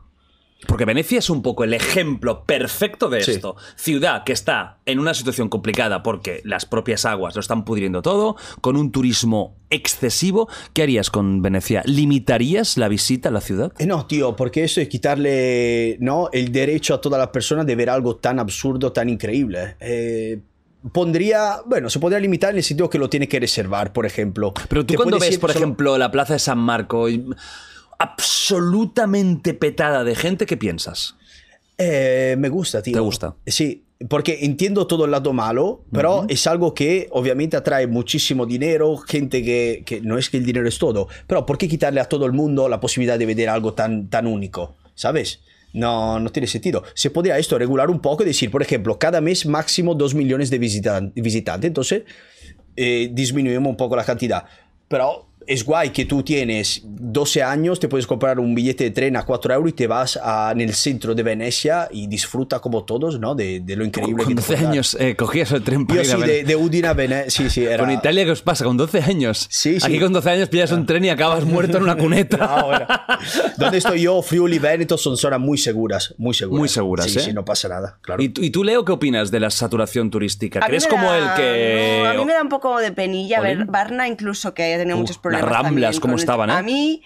Porque 0.67 0.85
Venecia 0.85 1.19
es 1.19 1.31
un 1.31 1.43
poco 1.43 1.65
el 1.65 1.73
ejemplo 1.75 2.45
perfecto 2.45 3.09
de 3.09 3.23
Sí. 3.23 3.33
esto. 3.33 3.57
Ciudad 3.77 4.25
que 4.25 4.33
está 4.33 4.79
en 4.87 4.99
una 4.99 5.15
situación 5.15 5.49
complicada 5.49 6.03
porque 6.03 6.43
las 6.45 6.67
propias 6.67 7.05
aguas 7.07 7.35
lo 7.35 7.41
están 7.41 7.65
pudriendo 7.65 8.03
todo, 8.03 8.37
con 8.61 8.77
un 8.77 8.93
turismo 8.93 9.57
excesivo. 9.71 10.49
¿Qué 10.75 10.83
harías 10.83 11.11
con 11.11 11.41
Venecia? 11.43 11.83
¿Limitarías 11.87 12.77
la 12.77 12.89
visita 12.89 13.31
a 13.31 13.33
la 13.33 13.41
ciudad? 13.41 13.73
Eh, 13.79 13.87
No, 13.87 14.07
tío, 14.07 14.37
porque 14.37 14.63
eso 14.65 14.81
es 14.81 14.89
quitarle 14.89 15.97
¿no? 16.01 16.29
el 16.33 16.53
derecho 16.53 16.95
a 16.95 17.01
todas 17.01 17.19
las 17.19 17.29
personas 17.29 17.67
de 17.67 17.75
ver 17.77 17.89
algo 17.91 18.17
tan 18.17 18.39
absurdo, 18.39 18.93
tan 18.93 19.09
increíble. 19.09 19.77
Eh, 19.81 20.41
pondría, 20.93 21.57
bueno, 21.67 21.91
se 21.91 21.99
podría 21.99 22.19
limitar 22.21 22.51
en 22.51 22.57
el 22.59 22.63
sentido 22.65 22.89
que 22.89 22.99
lo 22.99 23.09
tiene 23.11 23.29
que 23.29 23.39
reservar, 23.41 23.93
por 23.93 24.07
ejemplo. 24.07 24.53
Pero 24.69 24.85
tú 24.87 24.95
cuando 24.95 25.19
ves, 25.19 25.39
por 25.39 25.53
solo- 25.53 25.65
ejemplo, 25.65 25.99
la 25.99 26.11
plaza 26.11 26.35
de 26.35 26.39
San 26.39 26.59
Marco 26.59 27.09
y- 27.09 27.25
absolutamente 28.01 29.55
petada 29.55 30.05
de 30.05 30.15
gente, 30.15 30.47
¿qué 30.47 30.57
piensas? 30.57 31.17
Eh, 31.79 32.37
me 32.39 32.49
gusta, 32.49 32.83
tío. 32.83 32.95
¿Te 32.95 33.01
gusta? 33.01 33.37
Sí, 33.47 33.85
porque 34.09 34.39
entiendo 34.43 34.87
todo 34.87 35.05
el 35.05 35.11
lado 35.11 35.33
malo, 35.33 35.85
pero 35.93 36.25
es 36.29 36.47
algo 36.47 36.75
que 36.75 37.09
obviamente 37.13 37.57
atrae 37.57 37.87
muchísimo 37.87 38.47
dinero, 38.47 38.97
gente 38.97 39.43
que, 39.43 39.83
que 39.87 40.01
no 40.01 40.19
es 40.19 40.31
que 40.31 40.39
el 40.39 40.45
dinero 40.47 40.67
es 40.69 40.79
todo, 40.79 41.09
pero 41.27 41.45
¿por 41.47 41.59
qué 41.59 41.69
quitarle 41.69 42.01
a 42.01 42.05
todo 42.09 42.27
el 42.27 42.33
mundo 42.33 42.69
la 42.69 42.81
posibilidad 42.81 43.19
de 43.19 43.27
ver 43.27 43.49
algo 43.49 43.75
tan, 43.75 44.09
tan 44.09 44.27
único? 44.27 44.77
¿Sabes? 44.95 45.41
No, 45.73 46.19
no 46.19 46.31
tiene 46.31 46.47
sentido. 46.49 46.83
Se 46.95 47.11
podría 47.11 47.39
esto 47.39 47.57
regular 47.59 47.91
un 47.91 48.01
poco 48.01 48.23
y 48.25 48.27
decir, 48.27 48.51
por 48.51 48.61
ejemplo, 48.63 48.99
cada 48.99 49.21
mes 49.21 49.47
máximo 49.47 49.95
2 49.95 50.15
millones 50.15 50.51
de 50.51 50.61
visitan- 50.61 51.13
visitantes, 51.15 51.69
entonces 51.69 52.03
eh, 52.77 53.09
disminuimos 53.13 53.71
un 53.71 53.77
poco 53.77 53.97
la 53.97 54.05
cantidad. 54.05 54.45
Pero 54.89 55.29
es 55.51 55.65
guay 55.65 55.91
que 55.91 56.05
tú 56.05 56.23
tienes 56.23 56.83
12 56.85 57.43
años, 57.43 57.81
te 57.81 57.89
puedes 57.89 58.07
comprar 58.07 58.39
un 58.39 58.55
billete 58.55 58.85
de 58.85 58.91
tren 58.91 59.17
a 59.17 59.25
4 59.25 59.53
euros 59.55 59.71
y 59.71 59.73
te 59.75 59.87
vas 59.87 60.19
a- 60.23 60.51
en 60.53 60.61
el 60.61 60.73
centro 60.75 61.15
de 61.15 61.23
Venecia 61.23 61.89
y 61.91 62.07
disfruta 62.07 62.61
como 62.61 62.85
todos, 62.85 63.19
¿no? 63.19 63.35
De, 63.35 63.61
de 63.61 63.77
lo 63.77 63.85
increíble 63.85 64.25
Con 64.25 64.35
que 64.35 64.35
te 64.37 64.41
12 64.43 64.47
puede 64.53 64.63
dar. 64.63 64.73
años 64.73 64.97
eh, 65.01 65.17
cogías 65.17 65.51
el 65.53 65.63
tren 65.63 65.87
para 65.87 66.03
Yo 66.03 66.09
ir 66.09 66.13
a 66.13 66.17
sí, 66.17 66.23
Vene- 66.23 66.33
de, 66.33 66.45
de 66.45 66.57
Udine 66.57 66.89
a 66.89 66.93
Venecia. 66.95 67.31
Sí, 67.31 67.51
sí, 67.51 67.65
era... 67.65 67.79
Con 67.79 67.91
Italia, 67.91 68.25
¿qué 68.25 68.31
os 68.31 68.43
pasa? 68.43 68.65
Con 68.65 68.77
12 68.77 69.01
años. 69.03 69.47
Sí, 69.51 69.81
sí. 69.81 69.87
Aquí 69.87 69.99
con 69.99 70.13
12 70.13 70.31
años 70.31 70.49
pillas 70.49 70.71
un 70.73 70.87
tren 70.87 71.05
y 71.05 71.09
acabas 71.11 71.45
muerto 71.45 71.77
en 71.79 71.83
una 71.85 71.97
cuneta. 71.97 72.39
Ah, 72.51 72.65
bueno. 72.65 72.87
Donde 73.57 73.79
estoy 73.79 74.03
yo, 74.03 74.21
Friuli 74.23 74.57
y 74.57 74.59
Veneto 74.59 74.97
son 74.99 75.17
zonas 75.17 75.39
muy 75.41 75.59
seguras, 75.59 76.15
muy 76.19 76.35
seguras. 76.35 76.59
Muy 76.59 76.69
seguras, 76.69 77.07
sí, 77.11 77.19
¿eh? 77.19 77.23
Sí, 77.23 77.33
no 77.33 77.45
pasa 77.45 77.69
nada, 77.69 77.99
claro. 78.03 78.23
¿Y, 78.23 78.29
tú- 78.31 78.43
y 78.43 78.51
tú, 78.51 78.65
Leo, 78.65 78.85
qué 78.85 78.93
opinas 78.93 79.31
de 79.31 79.41
la 79.41 79.51
saturación 79.51 80.11
turística? 80.11 80.61
A 80.63 80.67
¿Crees 80.67 80.85
me 80.85 80.91
como 80.91 81.11
da- 81.11 81.19
el 81.19 81.41
que... 81.41 82.01
no, 82.05 82.11
a 82.11 82.15
mí 82.15 82.25
me 82.25 82.33
da 82.33 82.43
un 82.43 82.49
poco 82.49 82.79
de 82.79 82.93
penilla 82.93 83.41
ver 83.41 83.57
¿Olín? 83.59 83.71
Varna, 83.73 84.09
incluso 84.09 84.55
que 84.55 84.63
haya 84.65 84.79
tenido 84.79 84.97
Uh, 84.97 85.01
muchos 85.01 85.19
las. 85.43 85.51
Ramblas, 85.63 86.01
¿cómo 86.01 86.17
estaban, 86.17 86.51
eh? 86.51 86.55
A 86.55 86.63
mí. 86.63 87.03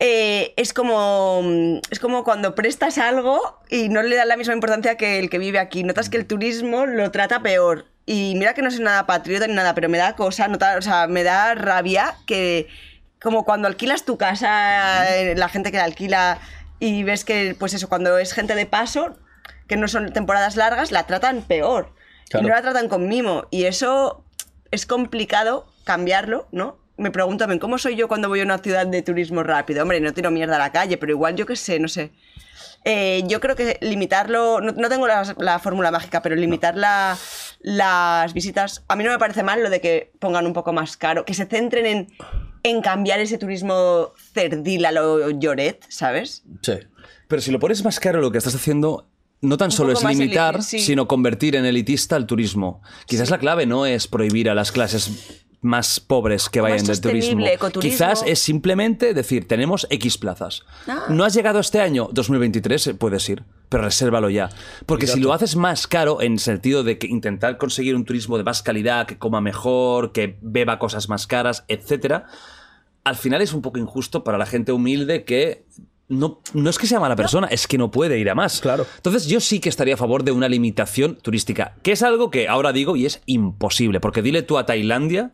eh, 0.00 0.52
es 0.56 0.72
como 0.72 1.42
es 1.90 1.98
como 2.00 2.24
cuando 2.24 2.54
prestas 2.54 2.98
algo 2.98 3.60
y 3.70 3.88
no 3.88 4.02
le 4.02 4.16
das 4.16 4.26
la 4.26 4.36
misma 4.36 4.54
importancia 4.54 4.96
que 4.96 5.18
el 5.18 5.30
que 5.30 5.38
vive 5.38 5.58
aquí. 5.58 5.84
Notas 5.84 6.10
que 6.10 6.16
el 6.16 6.26
turismo 6.26 6.86
lo 6.86 7.10
trata 7.10 7.40
peor. 7.40 7.86
Y 8.06 8.34
mira 8.36 8.52
que 8.54 8.60
no 8.60 8.70
soy 8.70 8.80
nada 8.80 9.06
patriota 9.06 9.46
ni 9.46 9.54
nada, 9.54 9.74
pero 9.74 9.88
me 9.88 9.96
da 9.96 10.14
cosa, 10.14 10.46
nota- 10.48 10.76
o 10.76 10.82
sea, 10.82 11.06
me 11.06 11.22
da 11.22 11.54
rabia 11.54 12.16
que 12.26 12.68
como 13.22 13.44
cuando 13.46 13.66
alquilas 13.66 14.04
tu 14.04 14.18
casa, 14.18 15.08
eh, 15.16 15.34
la 15.36 15.48
gente 15.48 15.70
que 15.70 15.78
la 15.78 15.84
alquila 15.84 16.38
y 16.80 17.02
ves 17.04 17.24
que, 17.24 17.56
pues 17.58 17.72
eso, 17.72 17.88
cuando 17.88 18.18
es 18.18 18.34
gente 18.34 18.54
de 18.54 18.66
paso, 18.66 19.16
que 19.68 19.76
no 19.78 19.88
son 19.88 20.12
temporadas 20.12 20.56
largas, 20.56 20.92
la 20.92 21.06
tratan 21.06 21.40
peor. 21.42 21.94
Claro. 22.28 22.44
Y 22.44 22.48
no 22.50 22.54
la 22.54 22.60
tratan 22.60 22.88
con 22.90 23.08
mimo. 23.08 23.46
Y 23.50 23.64
eso 23.64 24.22
es 24.70 24.84
complicado 24.84 25.66
cambiarlo, 25.84 26.46
¿no? 26.52 26.76
Me 26.96 27.10
pregunto, 27.10 27.46
"Men, 27.48 27.58
¿cómo 27.58 27.76
soy 27.78 27.96
yo 27.96 28.06
cuando 28.08 28.28
voy 28.28 28.40
a 28.40 28.44
una 28.44 28.58
ciudad 28.58 28.86
de 28.86 29.02
turismo 29.02 29.42
rápido? 29.42 29.82
Hombre, 29.82 30.00
no 30.00 30.12
tiro 30.12 30.30
mierda 30.30 30.56
a 30.56 30.58
la 30.60 30.72
calle, 30.72 30.96
pero 30.96 31.12
igual 31.12 31.34
yo 31.36 31.44
qué 31.46 31.56
sé, 31.56 31.80
no 31.80 31.88
sé. 31.88 32.12
Eh, 32.84 33.24
yo 33.26 33.40
creo 33.40 33.56
que 33.56 33.78
limitarlo, 33.80 34.60
no, 34.60 34.72
no 34.72 34.88
tengo 34.88 35.06
la, 35.08 35.34
la 35.38 35.58
fórmula 35.58 35.90
mágica, 35.90 36.20
pero 36.22 36.36
limitar 36.36 36.76
la- 36.76 37.16
las 37.60 38.32
visitas, 38.34 38.84
a 38.88 38.94
mí 38.96 39.02
no 39.04 39.10
me 39.10 39.18
parece 39.18 39.42
mal 39.42 39.62
lo 39.62 39.70
de 39.70 39.80
que 39.80 40.12
pongan 40.18 40.46
un 40.46 40.52
poco 40.52 40.72
más 40.72 40.96
caro, 40.98 41.24
que 41.24 41.32
se 41.34 41.46
centren 41.46 41.86
en, 41.86 42.08
en 42.62 42.82
cambiar 42.82 43.20
ese 43.20 43.38
turismo 43.38 44.12
cerdil 44.34 44.84
a 44.84 44.92
lo 44.92 45.30
lloret, 45.30 45.84
¿sabes? 45.88 46.44
Sí. 46.62 46.74
Pero 47.26 47.40
si 47.40 47.50
lo 47.50 47.58
pones 47.58 47.82
más 47.84 47.98
caro, 48.00 48.20
lo 48.20 48.30
que 48.30 48.38
estás 48.38 48.54
haciendo 48.54 49.08
no 49.40 49.56
tan 49.56 49.70
solo 49.70 49.92
es 49.92 50.04
limitar, 50.04 50.62
sí. 50.62 50.78
sino 50.78 51.08
convertir 51.08 51.56
en 51.56 51.64
elitista 51.64 52.16
el 52.16 52.26
turismo. 52.26 52.82
Quizás 53.06 53.30
la 53.30 53.38
clave 53.38 53.66
no 53.66 53.84
es 53.86 54.06
prohibir 54.08 54.48
a 54.50 54.54
las 54.54 54.72
clases 54.72 55.43
más 55.64 55.98
pobres 55.98 56.48
que 56.48 56.60
vayan 56.60 56.84
del 56.86 57.00
turismo. 57.00 57.46
ecoturismo. 57.46 57.90
Quizás 57.90 58.22
es 58.26 58.38
simplemente 58.38 59.14
decir, 59.14 59.48
tenemos 59.48 59.86
X 59.90 60.18
plazas. 60.18 60.62
Ah. 60.86 61.06
No 61.08 61.24
has 61.24 61.34
llegado 61.34 61.58
este 61.58 61.80
año, 61.80 62.08
2023, 62.12 62.86
eh, 62.88 62.94
puedes 62.94 63.28
ir, 63.28 63.44
pero 63.68 63.84
resérvalo 63.84 64.28
ya. 64.28 64.50
Porque 64.86 65.06
si 65.06 65.20
lo 65.20 65.32
haces 65.32 65.56
más 65.56 65.86
caro, 65.86 66.20
en 66.20 66.38
sentido 66.38 66.84
de 66.84 66.98
que 66.98 67.06
intentar 67.06 67.56
conseguir 67.56 67.96
un 67.96 68.04
turismo 68.04 68.36
de 68.36 68.44
más 68.44 68.62
calidad, 68.62 69.06
que 69.06 69.18
coma 69.18 69.40
mejor, 69.40 70.12
que 70.12 70.36
beba 70.42 70.78
cosas 70.78 71.08
más 71.08 71.26
caras, 71.26 71.64
etcétera, 71.68 72.26
al 73.02 73.16
final 73.16 73.40
es 73.40 73.52
un 73.54 73.62
poco 73.62 73.78
injusto 73.78 74.22
para 74.22 74.38
la 74.38 74.46
gente 74.46 74.72
humilde 74.72 75.24
que 75.24 75.64
no, 76.08 76.40
no 76.52 76.70
es 76.70 76.78
que 76.78 76.86
sea 76.86 77.00
mala 77.00 77.16
persona, 77.16 77.46
es 77.46 77.66
que 77.66 77.78
no 77.78 77.90
puede 77.90 78.18
ir 78.18 78.28
a 78.28 78.34
más. 78.34 78.60
Claro. 78.60 78.86
Entonces 78.96 79.26
yo 79.26 79.40
sí 79.40 79.60
que 79.60 79.70
estaría 79.70 79.94
a 79.94 79.96
favor 79.96 80.24
de 80.24 80.32
una 80.32 80.48
limitación 80.48 81.16
turística, 81.16 81.76
que 81.82 81.92
es 81.92 82.02
algo 82.02 82.30
que 82.30 82.48
ahora 82.48 82.72
digo 82.72 82.96
y 82.96 83.06
es 83.06 83.22
imposible, 83.26 84.00
porque 84.00 84.20
dile 84.20 84.42
tú 84.42 84.58
a 84.58 84.66
Tailandia 84.66 85.32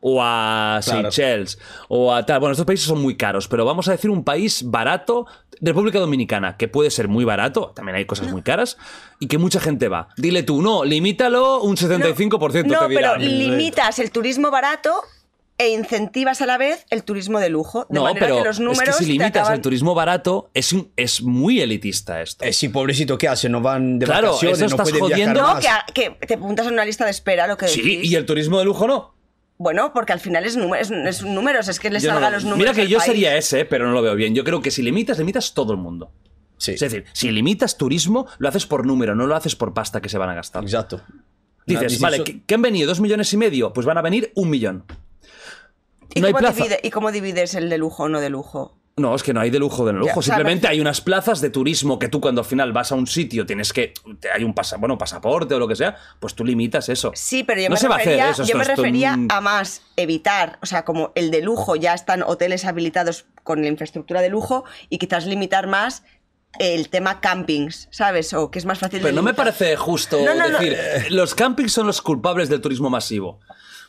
o 0.00 0.20
a 0.22 0.80
Claro. 0.84 1.10
Seychelles 1.10 1.58
o 1.88 2.12
a 2.14 2.24
tal, 2.26 2.40
bueno, 2.40 2.52
estos 2.52 2.66
países 2.66 2.86
son 2.86 3.00
muy 3.02 3.16
caros, 3.16 3.48
pero 3.48 3.64
vamos 3.64 3.88
a 3.88 3.92
decir 3.92 4.10
un 4.10 4.24
país 4.24 4.62
barato, 4.64 5.26
República 5.60 5.98
Dominicana, 5.98 6.56
que 6.56 6.68
puede 6.68 6.90
ser 6.90 7.08
muy 7.08 7.24
barato, 7.24 7.72
también 7.74 7.96
hay 7.96 8.04
cosas 8.04 8.30
muy 8.30 8.42
caras 8.42 8.76
y 9.18 9.26
que 9.26 9.38
mucha 9.38 9.58
gente 9.60 9.88
va. 9.88 10.08
Dile 10.16 10.42
tú, 10.44 10.62
no, 10.62 10.84
limítalo 10.84 11.62
un 11.62 11.76
75%. 11.76 12.66
No, 12.66 12.86
te 12.86 12.88
dirán. 12.88 12.88
pero 12.88 13.16
limitas 13.16 13.98
el 13.98 14.10
turismo 14.10 14.50
barato 14.50 15.02
e 15.60 15.70
incentivas 15.70 16.40
a 16.40 16.46
la 16.46 16.56
vez 16.56 16.86
el 16.90 17.02
turismo 17.02 17.40
de 17.40 17.48
lujo. 17.48 17.80
De 17.88 17.96
No, 17.96 18.04
manera 18.04 18.26
pero 18.28 18.38
que 18.38 18.44
los 18.44 18.60
es 18.60 18.80
que 18.80 18.92
si 18.92 19.06
limitas 19.06 19.30
acaban- 19.30 19.54
el 19.54 19.60
turismo 19.60 19.92
barato, 19.92 20.50
es, 20.54 20.72
un- 20.72 20.92
es 20.94 21.20
muy 21.20 21.60
elitista 21.60 22.22
esto. 22.22 22.44
Eh, 22.44 22.52
sí, 22.52 22.68
pobrecito, 22.68 23.18
¿qué 23.18 23.26
hace? 23.26 23.48
No 23.48 23.60
van 23.60 23.98
de 23.98 24.06
Claro, 24.06 24.28
vacaciones, 24.28 24.60
eso 24.62 24.76
no 24.76 24.84
viajar. 25.08 25.36
No, 25.36 25.58
que, 25.92 26.10
te 26.24 26.34
apuntas 26.34 26.64
en 26.68 26.74
una 26.74 26.84
lista 26.84 27.04
de 27.04 27.10
espera, 27.10 27.48
lo 27.48 27.56
que 27.56 27.66
Sí, 27.66 27.82
decís. 27.82 28.08
y 28.08 28.14
el 28.14 28.24
turismo 28.24 28.60
de 28.60 28.64
lujo 28.66 28.86
no. 28.86 29.17
Bueno, 29.58 29.92
porque 29.92 30.12
al 30.12 30.20
final 30.20 30.44
es, 30.44 30.56
número- 30.56 30.80
es, 30.80 30.90
es 30.90 31.22
números, 31.24 31.66
es 31.68 31.80
que 31.80 31.90
les 31.90 32.02
Yo 32.04 32.12
no 32.14 32.30
los 32.30 32.44
números. 32.44 32.58
Mira 32.58 32.72
que 32.72 32.88
yo 32.88 32.98
país. 32.98 33.06
sería 33.10 33.36
ese, 33.36 33.64
pero 33.64 33.86
no 33.86 33.92
lo 33.92 34.00
veo 34.02 34.14
bien. 34.14 34.34
Yo 34.34 34.44
creo 34.44 34.62
que 34.62 34.70
si 34.70 34.82
limitas, 34.82 35.18
limitas 35.18 35.52
todo 35.52 35.72
el 35.72 35.78
mundo. 35.78 36.12
Sí, 36.58 36.72
Es 36.72 36.80
decir, 36.80 37.04
si 37.12 37.30
limitas 37.30 37.76
turismo, 37.76 38.26
lo 38.38 38.48
haces 38.48 38.66
por 38.66 38.86
número, 38.86 39.14
no 39.14 39.26
lo 39.26 39.34
haces 39.36 39.54
por 39.56 39.74
pasta 39.74 40.00
que 40.00 40.08
se 40.08 40.16
van 40.18 40.30
a 40.30 40.34
gastar. 40.34 40.62
exacto. 40.64 41.00
Dices, 41.66 42.00
vale, 42.00 42.16
eso- 42.16 42.24
¿que, 42.24 42.42
que 42.44 42.54
han 42.54 42.62
venido 42.62 42.88
dos 42.88 43.00
millones 43.00 43.32
y 43.32 43.36
medio? 43.36 43.72
Pues 43.72 43.84
van 43.86 43.98
a 43.98 44.02
venir 44.02 44.32
un 44.36 44.48
millón. 44.48 44.84
¿Y, 46.14 46.20
no 46.20 46.26
hay 46.28 46.32
cómo 46.32 46.40
plaza. 46.40 46.62
divide- 46.64 46.80
¿Y 46.82 46.90
cómo 46.90 47.12
divides 47.12 47.54
el 47.54 47.68
de 47.68 47.78
lujo 47.78 48.04
o 48.04 48.08
no 48.08 48.20
de 48.20 48.30
lujo? 48.30 48.78
No, 48.98 49.14
es 49.14 49.22
que 49.22 49.32
no 49.32 49.40
hay 49.40 49.50
de 49.50 49.58
lujo 49.58 49.84
de 49.86 49.92
lujo. 49.92 50.20
Ya, 50.20 50.22
Simplemente 50.22 50.66
me- 50.66 50.72
hay 50.72 50.80
unas 50.80 51.00
plazas 51.00 51.40
de 51.40 51.50
turismo 51.50 51.98
que 51.98 52.08
tú 52.08 52.20
cuando 52.20 52.40
al 52.42 52.46
final 52.46 52.72
vas 52.72 52.92
a 52.92 52.94
un 52.94 53.06
sitio 53.06 53.46
tienes 53.46 53.72
que... 53.72 53.92
Hay 54.34 54.44
un 54.44 54.54
pasa, 54.54 54.76
bueno, 54.76 54.98
pasaporte 54.98 55.54
o 55.54 55.58
lo 55.58 55.68
que 55.68 55.76
sea, 55.76 55.96
pues 56.20 56.34
tú 56.34 56.44
limitas 56.44 56.88
eso. 56.88 57.12
Sí, 57.14 57.44
pero 57.44 57.60
yo 57.60 57.68
no 57.68 57.74
me 57.74 57.80
se 57.80 57.88
va 57.88 57.94
a 57.94 57.98
hacer 57.98 58.08
refería, 58.14 58.30
eso. 58.30 58.44
yo 58.44 58.56
me 58.58 58.64
refería 58.64 59.14
un- 59.14 59.28
a 59.30 59.40
más 59.40 59.82
evitar, 59.96 60.58
o 60.62 60.66
sea, 60.66 60.84
como 60.84 61.12
el 61.14 61.30
de 61.30 61.42
lujo 61.42 61.76
ya 61.76 61.94
están 61.94 62.22
hoteles 62.22 62.64
habilitados 62.64 63.26
con 63.44 63.62
la 63.62 63.68
infraestructura 63.68 64.20
de 64.20 64.28
lujo 64.28 64.64
y 64.88 64.98
quizás 64.98 65.26
limitar 65.26 65.66
más 65.66 66.02
el 66.58 66.88
tema 66.88 67.20
campings, 67.20 67.88
¿sabes? 67.90 68.32
O 68.32 68.50
que 68.50 68.58
es 68.58 68.64
más 68.64 68.78
fácil 68.78 68.98
de 69.00 69.02
Pero 69.04 69.14
no 69.14 69.22
me 69.22 69.34
parece 69.34 69.76
justo 69.76 70.18
No, 70.24 70.34
no, 70.34 70.48
no. 70.48 70.58
decir, 70.58 70.76
los 71.10 71.34
campings 71.34 71.72
son 71.72 71.86
los 71.86 72.00
culpables 72.02 72.48
del 72.48 72.60
turismo 72.60 72.90
masivo. 72.90 73.38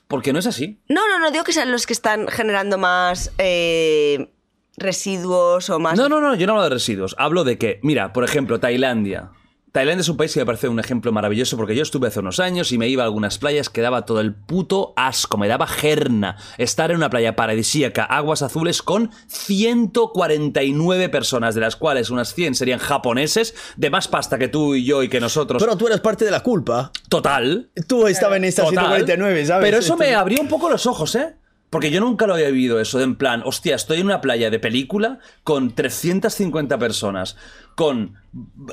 Porque 0.07 0.33
no 0.33 0.39
es 0.39 0.47
así. 0.47 0.79
No, 0.87 1.07
no, 1.07 1.19
no 1.19 1.29
digo 1.29 1.43
que 1.43 1.53
sean 1.53 1.71
los 1.71 1.85
que 1.85 1.93
están 1.93 2.27
generando 2.27 2.79
más 2.79 3.31
eh, 3.37 4.31
residuos 4.79 5.69
o 5.69 5.79
más... 5.79 5.97
No, 5.97 6.09
no, 6.09 6.19
no, 6.19 6.35
yo 6.35 6.47
no 6.47 6.53
hablo 6.53 6.63
de 6.63 6.69
residuos. 6.71 7.15
Hablo 7.17 7.43
de 7.43 7.57
que, 7.57 7.79
mira, 7.83 8.13
por 8.13 8.23
ejemplo, 8.23 8.59
Tailandia. 8.59 9.31
Tailandia 9.71 10.01
es 10.01 10.09
un 10.09 10.17
país 10.17 10.33
que 10.33 10.39
me 10.39 10.47
parece 10.47 10.67
un 10.67 10.79
ejemplo 10.79 11.11
maravilloso 11.11 11.55
porque 11.55 11.75
yo 11.75 11.83
estuve 11.83 12.07
hace 12.07 12.19
unos 12.19 12.39
años 12.39 12.71
y 12.71 12.79
me 12.79 12.87
iba 12.87 13.03
a 13.03 13.05
algunas 13.05 13.37
playas 13.37 13.69
que 13.69 13.81
daba 13.81 14.03
todo 14.03 14.19
el 14.19 14.33
puto 14.33 14.93
asco, 14.95 15.37
me 15.37 15.47
daba 15.47 15.67
gerna 15.67 16.37
estar 16.57 16.89
en 16.89 16.97
una 16.97 17.09
playa 17.11 17.35
paradisíaca, 17.35 18.03
aguas 18.03 18.41
azules, 18.41 18.81
con 18.81 19.11
149 19.27 21.09
personas, 21.09 21.53
de 21.53 21.61
las 21.61 21.75
cuales 21.75 22.09
unas 22.09 22.33
100 22.33 22.55
serían 22.55 22.79
japoneses, 22.79 23.53
de 23.77 23.91
más 23.91 24.07
pasta 24.07 24.39
que 24.39 24.47
tú 24.47 24.73
y 24.73 24.85
yo 24.85 25.03
y 25.03 25.09
que 25.09 25.19
nosotros. 25.19 25.61
Pero 25.61 25.77
tú 25.77 25.85
eres 25.85 25.99
parte 25.99 26.25
de 26.25 26.31
la 26.31 26.41
culpa. 26.41 26.91
Total. 27.07 27.69
Tú 27.87 28.07
estabas 28.07 28.37
en 28.37 28.45
esta 28.45 28.63
Total. 28.63 28.85
149, 28.85 29.45
¿sabes? 29.45 29.67
Pero 29.67 29.77
eso 29.77 29.97
me 29.97 30.15
abrió 30.15 30.41
un 30.41 30.47
poco 30.47 30.69
los 30.69 30.87
ojos, 30.87 31.13
¿eh? 31.13 31.35
Porque 31.69 31.91
yo 31.91 31.99
nunca 31.99 32.25
lo 32.25 32.33
había 32.33 32.49
vivido 32.49 32.79
eso, 32.79 32.97
de 32.97 33.03
en 33.03 33.15
plan, 33.15 33.43
hostia, 33.45 33.75
estoy 33.75 33.99
en 33.99 34.07
una 34.07 34.21
playa 34.21 34.49
de 34.49 34.57
película 34.57 35.19
con 35.43 35.75
350 35.75 36.79
personas, 36.79 37.37
con 37.75 38.15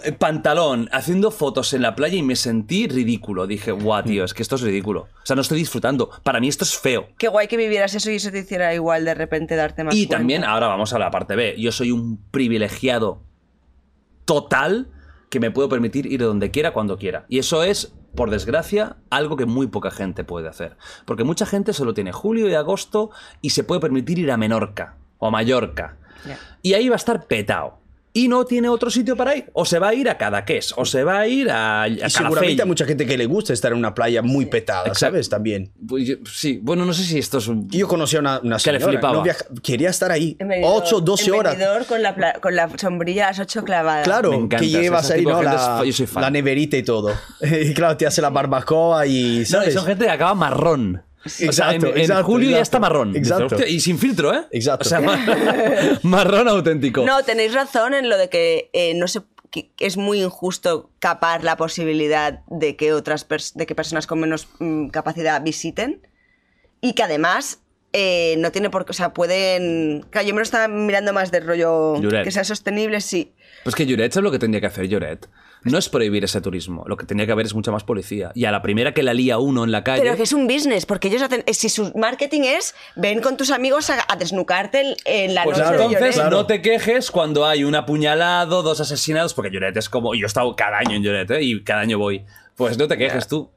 eh, 0.03 0.13
pantalón, 0.13 0.89
haciendo 0.93 1.31
fotos 1.31 1.75
en 1.75 1.83
la 1.83 1.95
playa 1.95 2.17
y 2.17 2.23
me 2.23 2.37
sentí 2.37 2.89
ridículo. 2.89 3.47
Dije, 3.47 3.71
guau, 3.73 4.03
tío, 4.03 4.25
es 4.25 4.33
que 4.33 4.43
esto 4.43 4.55
es 4.57 4.63
ridículo. 4.63 5.03
O 5.03 5.27
sea, 5.27 5.37
no 5.37 5.43
estoy 5.43 5.59
disfrutando. 5.59 6.09
Para 6.23 6.41
mí 6.41 6.49
esto 6.49 6.65
es 6.65 6.75
feo. 6.77 7.09
Qué 7.19 7.29
guay 7.29 7.49
que 7.49 7.59
vivieras 7.59 7.95
eso 7.95 8.11
y 8.11 8.17
eso 8.17 8.31
te 8.31 8.39
hiciera 8.39 8.75
igual 8.75 9.05
de 9.05 9.15
repente 9.15 9.57
darte 9.57 9.85
más 9.85 9.95
Y 9.95 10.07
cuenta. 10.07 10.17
también, 10.17 10.45
ahora 10.45 10.69
vamos 10.69 10.95
a 10.95 10.99
la 10.99 11.11
parte 11.11 11.37
B. 11.37 11.55
Yo 11.59 11.73
soy 11.73 11.91
un 11.91 12.19
privilegiado 12.31 13.23
total 14.25 14.89
que 15.29 15.41
me 15.41 15.51
puedo 15.51 15.69
permitir 15.69 16.07
ir 16.07 16.21
donde 16.21 16.51
quiera, 16.51 16.73
cuando 16.73 16.99
quiera. 16.99 17.27
Y 17.29 17.39
eso 17.39 17.63
es, 17.63 17.93
por 18.17 18.31
desgracia, 18.31 18.97
algo 19.11 19.37
que 19.37 19.47
muy 19.47 19.69
poca 19.69 19.91
gente 19.93 20.25
puede 20.25 20.49
hacer. 20.49 20.77
Porque 21.05 21.23
mucha 21.23 21.47
gente 21.47 21.73
solo 21.73 21.95
tiene 21.95 22.11
julio 22.11 22.49
y 22.49 22.55
agosto 22.55 23.11
y 23.41 23.51
se 23.51 23.63
puede 23.63 23.81
permitir 23.81 24.19
ir 24.19 24.33
a 24.33 24.37
Menorca 24.37 24.97
o 25.19 25.29
a 25.29 25.31
Mallorca. 25.31 25.97
Y 26.63 26.75
ahí 26.75 26.89
va 26.89 26.97
a 26.97 26.97
estar 26.97 27.27
petado. 27.27 27.79
Y 28.17 28.29
no 28.29 28.47
tiene 28.47 28.71
otro 28.71 28.89
sitio 28.91 29.15
para 29.15 29.37
ir. 29.37 29.51
O 29.53 29.67
se 29.67 29.79
va 29.79 29.89
a 29.89 29.95
ir 29.95 30.09
a 30.09 30.17
Cadaqués, 30.17 30.73
o 30.77 30.87
se 30.87 31.05
va 31.05 31.19
a 31.21 31.27
ir 31.27 31.51
a, 31.51 31.83
a 31.83 31.89
Y 31.89 31.99
seguramente 32.09 32.63
hay 32.63 32.67
mucha 32.69 32.87
gente 32.87 33.05
que 33.05 33.19
le 33.19 33.27
gusta 33.27 33.53
estar 33.53 33.73
en 33.73 33.79
una 33.79 33.95
playa 33.95 34.23
muy 34.23 34.47
petada, 34.47 34.85
Exacto. 34.89 34.99
¿sabes? 35.01 35.29
También. 35.29 35.71
Pues 35.87 36.07
yo- 36.07 36.17
Sí, 36.33 36.59
bueno, 36.63 36.87
no 36.87 36.95
sé 36.95 37.05
si 37.05 37.19
esto 37.19 37.37
es 37.39 37.49
un... 37.49 37.69
Yo 37.69 37.87
conocí 37.87 38.17
a 38.17 38.21
una, 38.21 38.41
una 38.43 38.57
Que 38.57 38.73
le 38.73 38.79
señora, 38.79 38.93
flipaba. 38.93 39.15
no 39.19 39.23
viaja- 39.23 39.45
quería 39.63 39.91
estar 39.91 40.11
ahí. 40.11 40.35
En 40.39 40.49
Benidorm, 40.49 40.83
8, 40.83 41.01
12 41.03 41.27
en 41.27 41.35
horas. 41.35 41.57
Con 41.87 42.03
la, 42.03 42.15
con 42.41 42.57
la 42.57 42.71
sombrilla 42.79 43.27
a 43.27 43.29
las 43.33 43.41
8 43.41 43.65
clavada. 43.65 44.03
Claro, 44.03 44.31
Me 44.31 44.37
encanta, 44.37 44.59
que 44.59 44.69
llevas 44.71 45.11
ahí, 45.11 45.23
¿no? 45.23 45.43
La, 45.43 45.81
es- 45.83 45.87
yo 45.89 45.93
soy 45.93 46.07
fan. 46.07 46.23
la 46.23 46.31
neverita 46.31 46.77
y 46.79 46.83
todo. 46.83 47.13
y 47.43 47.75
claro, 47.75 47.97
te 47.99 48.07
hace 48.07 48.23
la 48.23 48.31
barbacoa 48.31 49.07
y, 49.07 49.35
No, 49.37 49.41
y 49.43 49.45
¿sabes? 49.45 49.75
son 49.75 49.85
gente 49.85 50.07
que 50.07 50.11
acaba 50.11 50.35
marrón. 50.35 51.03
O 51.49 51.53
sea, 51.53 51.73
Exacto, 51.73 51.87
en, 51.89 51.93
en 51.93 51.99
exacto, 52.03 52.25
julio 52.25 52.51
ya 52.51 52.59
exacto. 52.59 52.63
está 52.63 52.79
marrón. 52.81 53.17
Exacto. 53.17 53.47
"Hostia", 53.57 53.69
y 53.69 53.81
sin 53.81 53.99
filtro, 53.99 54.35
¿eh? 54.35 54.43
Exacto. 54.53 54.87
O 54.87 54.89
sea, 54.89 55.01
ma- 55.01 55.19
marrón 56.03 56.49
auténtico. 56.49 57.05
No, 57.05 57.23
tenéis 57.23 57.53
razón 57.55 57.95
en 57.95 58.09
lo 58.09 58.17
de 58.19 58.29
que 58.29 58.71
eh, 58.73 58.95
no 58.95 59.09
se 59.09 59.21
que 59.51 59.71
es 59.79 59.97
muy 59.97 60.23
injusto 60.23 60.91
capar 60.99 61.45
la 61.45 61.57
posibilidad 61.57 62.41
de 62.49 62.75
que 62.77 62.93
otras 62.93 63.27
pers- 63.29 63.55
de 63.55 63.65
que 63.67 63.75
personas 63.77 64.07
con 64.09 64.19
menos 64.21 64.49
mm, 64.59 64.89
capacidad 64.89 65.41
visiten 65.43 66.07
y 66.81 66.95
que 66.95 67.03
además 67.05 67.61
eh, 67.93 68.35
no 68.39 68.51
tiene 68.53 68.69
por 68.71 68.85
qué, 68.85 68.91
o 68.91 68.95
sea, 68.95 69.15
pueden, 69.15 70.05
claro, 70.11 70.27
yo 70.27 70.35
me 70.35 70.41
lo 70.41 70.43
estaba 70.43 70.69
mirando 70.69 71.13
más 71.15 71.31
de 71.31 71.41
rollo 71.41 71.99
Lloret. 72.03 72.25
que 72.25 72.31
sea 72.33 72.45
sostenible, 72.45 73.01
sí. 73.01 73.33
Pues 73.63 73.75
que 73.75 73.87
Lloret 73.87 74.15
es 74.15 74.23
lo 74.23 74.31
que 74.31 74.39
tendría 74.39 74.61
que 74.61 74.67
hacer 74.67 74.89
Lloret. 74.89 75.29
No 75.71 75.79
es 75.79 75.89
prohibir 75.89 76.25
ese 76.25 76.41
turismo. 76.41 76.85
Lo 76.87 76.97
que 76.97 77.07
tendría 77.07 77.27
que 77.27 77.33
haber 77.33 77.47
es 77.47 77.55
mucha 77.55 77.71
más 77.73 77.85
policía. 77.85 78.31
Y 78.35 78.45
a 78.45 78.51
la 78.53 78.63
primera 78.63 78.93
que 78.95 79.03
la 79.03 79.15
lía 79.15 79.39
uno 79.39 79.65
en 79.65 79.73
la 79.73 79.85
calle. 79.85 80.03
Pero 80.03 80.17
que 80.17 80.23
es 80.25 80.33
un 80.33 80.47
business, 80.47 80.87
porque 80.87 81.09
ellos 81.09 81.23
hacen, 81.23 81.45
si 81.53 81.69
su 81.69 81.93
marketing 81.97 82.43
es 82.43 82.75
ven 82.97 83.21
con 83.21 83.37
tus 83.37 83.51
amigos 83.51 83.91
a, 83.91 84.05
a 84.09 84.17
desnucarte 84.17 84.81
en- 84.81 84.97
en 85.05 85.35
la 85.35 85.45
Pues 85.45 85.59
noche 85.59 85.77
de 85.77 85.85
entonces 85.85 86.31
no 86.31 86.47
te 86.47 86.63
quejes 86.63 87.11
cuando 87.11 87.47
hay 87.47 87.65
un 87.65 87.75
apuñalado, 87.75 88.63
dos 88.63 88.81
asesinados, 88.81 89.35
porque 89.35 89.51
Lloret 89.51 89.77
es 89.77 89.89
como. 89.89 90.15
Yo 90.15 90.25
he 90.25 90.27
estado 90.27 90.55
cada 90.57 90.79
año 90.79 90.97
en 90.97 91.03
Lloret, 91.03 91.31
¿eh? 91.33 91.43
Y 91.43 91.63
cada 91.65 91.81
año 91.81 91.99
voy. 91.99 92.25
Pues 92.57 92.79
no 92.79 92.89
te 92.89 92.97
quejes 92.97 93.27
tú. 93.29 93.51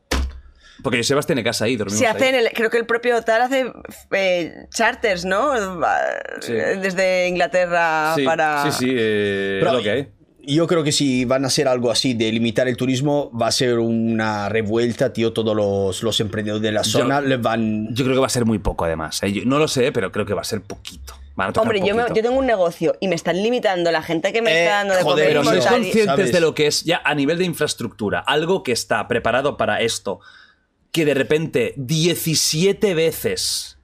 Porque 0.81 0.97
Josebas 0.99 1.25
tiene 1.25 1.43
casa 1.43 1.65
ahí, 1.65 1.75
dormimos 1.75 1.99
Se 1.99 2.07
ahí. 2.07 2.15
hacen, 2.15 2.35
el- 2.35 2.49
creo 2.53 2.69
que 2.69 2.77
el 2.77 2.85
propio 2.85 3.17
hotel 3.17 3.41
hace 3.41 3.65
eh, 4.11 4.53
charters, 4.69 5.25
¿no? 5.25 5.51
Sí. 6.39 6.53
Desde 6.53 7.27
Inglaterra 7.27 8.13
Sí, 8.15 8.23
para... 8.23 8.63
sí, 8.71 8.85
sí, 8.85 8.93
eh, 8.97 9.57
Pero 9.59 9.71
es 9.71 9.77
lo 9.77 9.83
que 9.83 9.91
hay. 9.91 10.07
Yo 10.41 10.67
creo 10.67 10.83
que 10.83 10.91
si 10.91 11.25
van 11.25 11.43
a 11.43 11.47
hacer 11.47 11.67
algo 11.67 11.91
así 11.91 12.13
de 12.13 12.31
limitar 12.31 12.67
el 12.67 12.77
turismo, 12.77 13.29
va 13.39 13.47
a 13.47 13.51
ser 13.51 13.77
una 13.79 14.49
revuelta, 14.49 15.11
tío. 15.13 15.33
Todos 15.33 15.55
los, 15.55 16.01
los 16.01 16.19
emprendedores 16.21 16.61
de 16.63 16.71
la 16.71 16.83
zona 16.83 17.21
les 17.21 17.41
van. 17.41 17.93
Yo 17.93 18.03
creo 18.05 18.15
que 18.15 18.21
va 18.21 18.27
a 18.27 18.31
ser 18.31 18.45
muy 18.45 18.57
poco, 18.59 18.85
además. 18.85 19.21
¿eh? 19.23 19.31
Yo 19.33 19.41
no 19.45 19.59
lo 19.59 19.67
sé, 19.67 19.91
pero 19.91 20.11
creo 20.11 20.25
que 20.25 20.33
va 20.33 20.41
a 20.41 20.45
ser 20.45 20.61
poquito. 20.61 21.13
Van 21.35 21.49
a 21.49 21.53
tocar 21.53 21.67
Hombre, 21.73 21.87
yo, 21.87 21.95
me- 21.95 22.03
yo 22.15 22.21
tengo 22.21 22.37
un 22.39 22.45
negocio 22.45 22.95
y 22.99 23.07
me 23.07 23.15
están 23.15 23.41
limitando 23.41 23.91
la 23.91 24.01
gente 24.01 24.33
que 24.33 24.41
me 24.41 24.51
Eh, 24.51 24.63
está 24.63 24.75
dando 24.77 24.93
de 24.95 25.03
joder, 25.03 25.27
comer. 25.37 25.43
Pero 25.51 25.61
sois 25.61 25.65
conscientes 25.65 26.05
¿Sabes? 26.05 26.31
de 26.31 26.39
lo 26.41 26.53
que 26.55 26.67
es 26.67 26.83
ya 26.83 27.01
a 27.03 27.15
nivel 27.15 27.37
de 27.37 27.45
infraestructura, 27.45 28.19
algo 28.19 28.63
que 28.63 28.71
está 28.71 29.07
preparado 29.07 29.55
para 29.57 29.81
esto, 29.81 30.19
que 30.91 31.05
de 31.05 31.13
repente 31.13 31.73
17 31.77 32.93
veces 32.93 33.77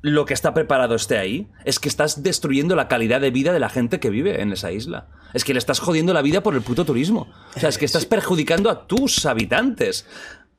lo 0.00 0.24
que 0.24 0.34
está 0.34 0.54
preparado 0.54 0.94
esté 0.94 1.18
ahí, 1.18 1.48
es 1.64 1.78
que 1.78 1.88
estás 1.88 2.22
destruyendo 2.22 2.76
la 2.76 2.88
calidad 2.88 3.20
de 3.20 3.30
vida 3.30 3.52
de 3.52 3.60
la 3.60 3.68
gente 3.68 4.00
que 4.00 4.10
vive 4.10 4.40
en 4.42 4.52
esa 4.52 4.72
isla. 4.72 5.08
Es 5.34 5.44
que 5.44 5.52
le 5.52 5.58
estás 5.58 5.80
jodiendo 5.80 6.14
la 6.14 6.22
vida 6.22 6.42
por 6.42 6.54
el 6.54 6.62
puto 6.62 6.84
turismo. 6.84 7.28
O 7.56 7.60
sea, 7.60 7.68
es 7.68 7.78
que 7.78 7.84
estás 7.84 8.06
perjudicando 8.06 8.70
a 8.70 8.86
tus 8.86 9.26
habitantes. 9.26 10.06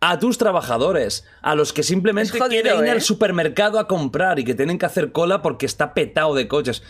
A 0.01 0.17
tus 0.17 0.37
trabajadores, 0.37 1.25
a 1.41 1.55
los 1.55 1.73
que 1.73 1.83
simplemente 1.83 2.39
jodido, 2.39 2.61
quieren 2.61 2.79
ir 2.79 2.85
¿eh? 2.85 2.91
al 2.91 3.01
supermercado 3.01 3.79
a 3.79 3.87
comprar 3.87 4.39
y 4.39 4.45
que 4.45 4.55
tienen 4.55 4.77
que 4.77 4.85
hacer 4.85 5.11
cola 5.11 5.41
porque 5.41 5.65
está 5.65 5.93
petado 5.93 6.35
de 6.35 6.47
coches 6.47 6.83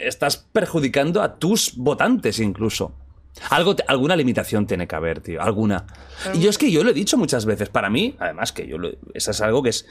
estás 0.00 0.36
perjudicando 0.36 1.22
a 1.22 1.38
tus 1.38 1.76
votantes 1.76 2.38
incluso. 2.38 2.94
Algo, 3.50 3.76
alguna 3.86 4.16
limitación 4.16 4.66
tiene 4.66 4.88
que 4.88 4.96
haber, 4.96 5.20
tío. 5.20 5.40
Alguna. 5.40 5.86
Y 6.34 6.40
yo 6.40 6.50
es 6.50 6.58
que 6.58 6.72
yo 6.72 6.82
lo 6.82 6.90
he 6.90 6.94
dicho 6.94 7.16
muchas 7.16 7.46
veces. 7.46 7.68
Para 7.68 7.88
mí, 7.88 8.16
además 8.18 8.52
que 8.52 8.66
yo 8.66 8.78
lo, 8.78 8.90
eso 9.14 9.30
es 9.30 9.40
algo 9.40 9.62
que 9.62 9.70
es... 9.70 9.86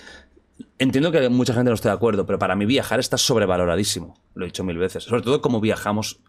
Entiendo 0.79 1.11
que 1.11 1.29
mucha 1.29 1.53
gente 1.53 1.69
no 1.69 1.75
esté 1.75 1.89
de 1.89 1.95
acuerdo, 1.95 2.25
pero 2.25 2.39
para 2.39 2.55
mí 2.55 2.65
viajar 2.65 2.99
está 2.99 3.17
sobrevaloradísimo. 3.17 4.15
Lo 4.35 4.45
he 4.45 4.47
dicho 4.47 4.63
mil 4.63 4.77
veces. 4.77 5.03
Sobre 5.03 5.21
todo 5.21 5.41
como 5.41 5.59
viajamos. 5.59 6.19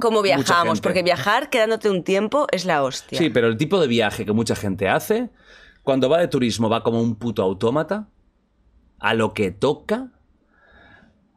Cómo 0.00 0.22
mucha 0.22 0.36
viajamos, 0.36 0.80
porque 0.80 1.02
viajar 1.04 1.50
quedándote 1.50 1.88
un 1.88 2.02
tiempo 2.02 2.46
es 2.50 2.64
la 2.64 2.82
hostia. 2.82 3.16
Sí, 3.16 3.30
pero 3.30 3.46
el 3.46 3.56
tipo 3.56 3.80
de 3.80 3.86
viaje 3.86 4.24
que 4.24 4.32
mucha 4.32 4.56
gente 4.56 4.88
hace, 4.88 5.30
cuando 5.84 6.08
va 6.08 6.18
de 6.18 6.26
turismo 6.26 6.68
va 6.68 6.82
como 6.82 7.00
un 7.00 7.14
puto 7.14 7.42
autómata, 7.42 8.08
a 8.98 9.14
lo 9.14 9.32
que 9.34 9.50
toca. 9.52 10.10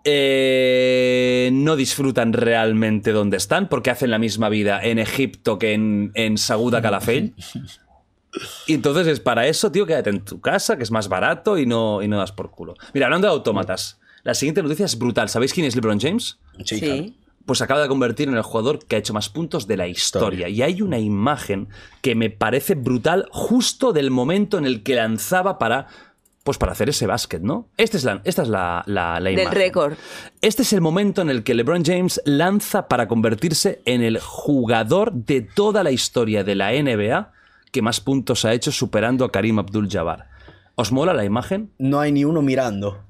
eh, 0.09 1.49
no 1.51 1.75
disfrutan 1.75 2.31
realmente 2.33 3.11
donde 3.11 3.35
están 3.37 3.67
porque 3.67 3.89
hacen 3.91 4.09
la 4.09 4.19
misma 4.19 4.47
vida 4.47 4.79
en 4.81 4.99
Egipto 4.99 5.59
que 5.59 5.73
en, 5.73 6.11
en 6.15 6.37
Saguda 6.37 6.81
Calafell. 6.81 7.33
Y 8.67 8.73
entonces 8.73 9.07
es 9.07 9.19
para 9.19 9.47
eso, 9.47 9.71
tío, 9.71 9.85
quédate 9.85 10.09
en 10.09 10.23
tu 10.23 10.39
casa, 10.41 10.77
que 10.77 10.83
es 10.83 10.91
más 10.91 11.07
barato 11.09 11.57
y 11.57 11.65
no, 11.65 12.01
y 12.01 12.07
no 12.07 12.17
das 12.17 12.31
por 12.31 12.51
culo. 12.51 12.75
Mira, 12.93 13.07
hablando 13.07 13.27
de 13.27 13.33
autómatas, 13.33 13.99
la 14.23 14.33
siguiente 14.33 14.61
noticia 14.61 14.85
es 14.85 14.97
brutal. 14.97 15.29
¿Sabéis 15.29 15.53
quién 15.53 15.65
es 15.65 15.75
LeBron 15.75 15.99
James? 15.99 16.37
Sí, 16.65 17.15
pues 17.45 17.61
acaba 17.61 17.81
de 17.81 17.87
convertir 17.87 18.27
en 18.27 18.35
el 18.35 18.41
jugador 18.41 18.79
que 18.85 18.97
ha 18.97 18.99
hecho 18.99 19.13
más 19.13 19.29
puntos 19.29 19.67
de 19.67 19.77
la 19.77 19.87
historia. 19.87 20.49
Y 20.49 20.61
hay 20.61 20.81
una 20.81 20.99
imagen 20.99 21.69
que 22.01 22.13
me 22.13 22.29
parece 22.29 22.75
brutal 22.75 23.27
justo 23.31 23.93
del 23.93 24.11
momento 24.11 24.57
en 24.57 24.65
el 24.65 24.83
que 24.83 24.95
lanzaba 24.95 25.57
para, 25.57 25.87
pues 26.43 26.57
para 26.57 26.73
hacer 26.73 26.89
ese 26.89 27.07
básquet, 27.07 27.41
¿no? 27.41 27.69
Esta 27.77 27.95
es 27.95 28.03
la, 28.03 28.21
esta 28.25 28.41
es 28.43 28.49
la, 28.49 28.83
la, 28.85 29.21
la 29.21 29.29
Del 29.29 29.39
imagen. 29.39 29.57
récord. 29.57 29.93
Este 30.41 30.63
es 30.63 30.73
el 30.73 30.81
momento 30.81 31.21
en 31.21 31.29
el 31.29 31.43
que 31.43 31.55
LeBron 31.55 31.85
James 31.85 32.21
lanza 32.25 32.89
para 32.89 33.07
convertirse 33.07 33.81
en 33.85 34.03
el 34.03 34.19
jugador 34.19 35.13
de 35.13 35.41
toda 35.41 35.83
la 35.83 35.91
historia 35.91 36.43
de 36.43 36.55
la 36.55 36.71
NBA 36.73 37.31
que 37.77 37.81
más 37.83 37.99
puntos 37.99 38.43
ha 38.43 38.53
hecho 38.53 38.71
superando 38.71 39.23
a 39.23 39.31
Karim 39.31 39.59
Abdul-Jabbar. 39.59 40.25
¿Os 40.73 40.91
mola 40.91 41.13
la 41.13 41.25
imagen? 41.25 41.71
No 41.77 41.99
hay 41.99 42.11
ni 42.11 42.25
uno 42.25 42.41
mirando. 42.41 43.03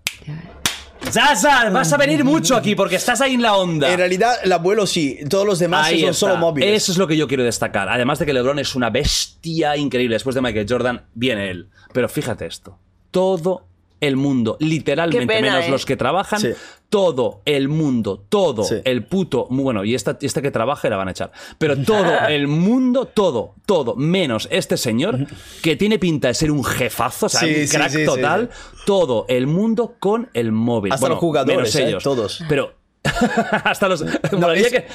Zaza, 1.10 1.70
vas 1.70 1.94
a 1.94 1.98
venir 1.98 2.26
mucho 2.26 2.56
aquí 2.58 2.76
porque 2.76 2.98
estás 2.98 3.22
ahí 3.22 3.36
en 3.36 3.42
la 3.42 3.56
onda. 3.56 3.90
En 3.90 3.98
realidad, 3.98 4.36
el 4.44 4.52
abuelo 4.52 4.86
sí. 4.86 5.20
Todos 5.30 5.46
los 5.46 5.60
demás 5.60 5.88
Ahí 5.88 6.02
son 6.02 6.10
está. 6.10 6.20
solo 6.20 6.36
móviles. 6.38 6.84
Eso 6.84 6.92
es 6.92 6.98
lo 6.98 7.08
que 7.08 7.16
yo 7.16 7.30
quiero 7.30 7.44
destacar. 7.46 7.88
Además 7.88 8.20
de 8.20 8.26
que 8.26 8.34
LeBron 8.34 8.60
es 8.60 8.76
una 8.76 8.90
bestia 8.90 9.78
increíble. 9.78 10.16
Después 10.16 10.36
de 10.36 10.42
Michael 10.42 10.66
Jordan, 10.68 11.06
viene 11.14 11.50
él. 11.50 11.70
Pero 11.94 12.10
fíjate 12.10 12.46
esto. 12.46 12.78
Todo 13.10 13.68
el 14.02 14.18
mundo, 14.18 14.58
literalmente, 14.60 15.26
pena, 15.26 15.52
menos 15.54 15.66
¿eh? 15.66 15.72
los 15.72 15.86
que 15.86 15.96
trabajan, 15.96 16.40
Sí. 16.42 16.50
Todo 16.90 17.42
el 17.46 17.68
mundo, 17.68 18.24
todo 18.30 18.64
Sí. 18.64 18.76
el 18.86 19.06
puto. 19.06 19.48
Bueno, 19.50 19.84
y 19.84 19.94
esta, 19.94 20.18
esta 20.22 20.42
que 20.42 20.52
trabaje 20.52 20.90
la 20.90 20.96
van 20.98 21.10
a 21.10 21.12
echar. 21.12 21.32
Pero 21.58 21.78
todo 21.78 22.06
el 22.30 22.48
mundo, 22.48 23.06
todo, 23.06 23.56
todo, 23.66 23.96
menos 23.96 24.48
este 24.52 24.78
señor 24.78 25.28
que 25.62 25.76
tiene 25.76 26.00
pinta 26.00 26.30
de 26.30 26.34
ser 26.34 26.52
un 26.52 26.64
jefazo, 26.64 27.26
o 27.26 27.30
sea, 27.30 27.42
Sí, 27.42 27.62
un 27.64 27.68
crack 27.68 27.90
sí, 27.92 28.06
total. 28.06 28.50
Todo 28.86 29.26
el 29.28 29.48
mundo 29.48 29.96
con 30.00 30.30
el 30.34 30.52
móvil. 30.54 30.94
Hasta 30.94 31.02
Bueno, 31.04 31.16
los 31.16 31.20
jugadores, 31.20 31.76
menos 31.76 31.76
¿eh? 31.76 32.04
Todos. 32.04 32.44
Pero. 32.48 32.77
Hasta 33.64 33.88
los. 33.88 34.04
me, 34.04 34.60
es- 34.60 34.70
que, 34.72 34.86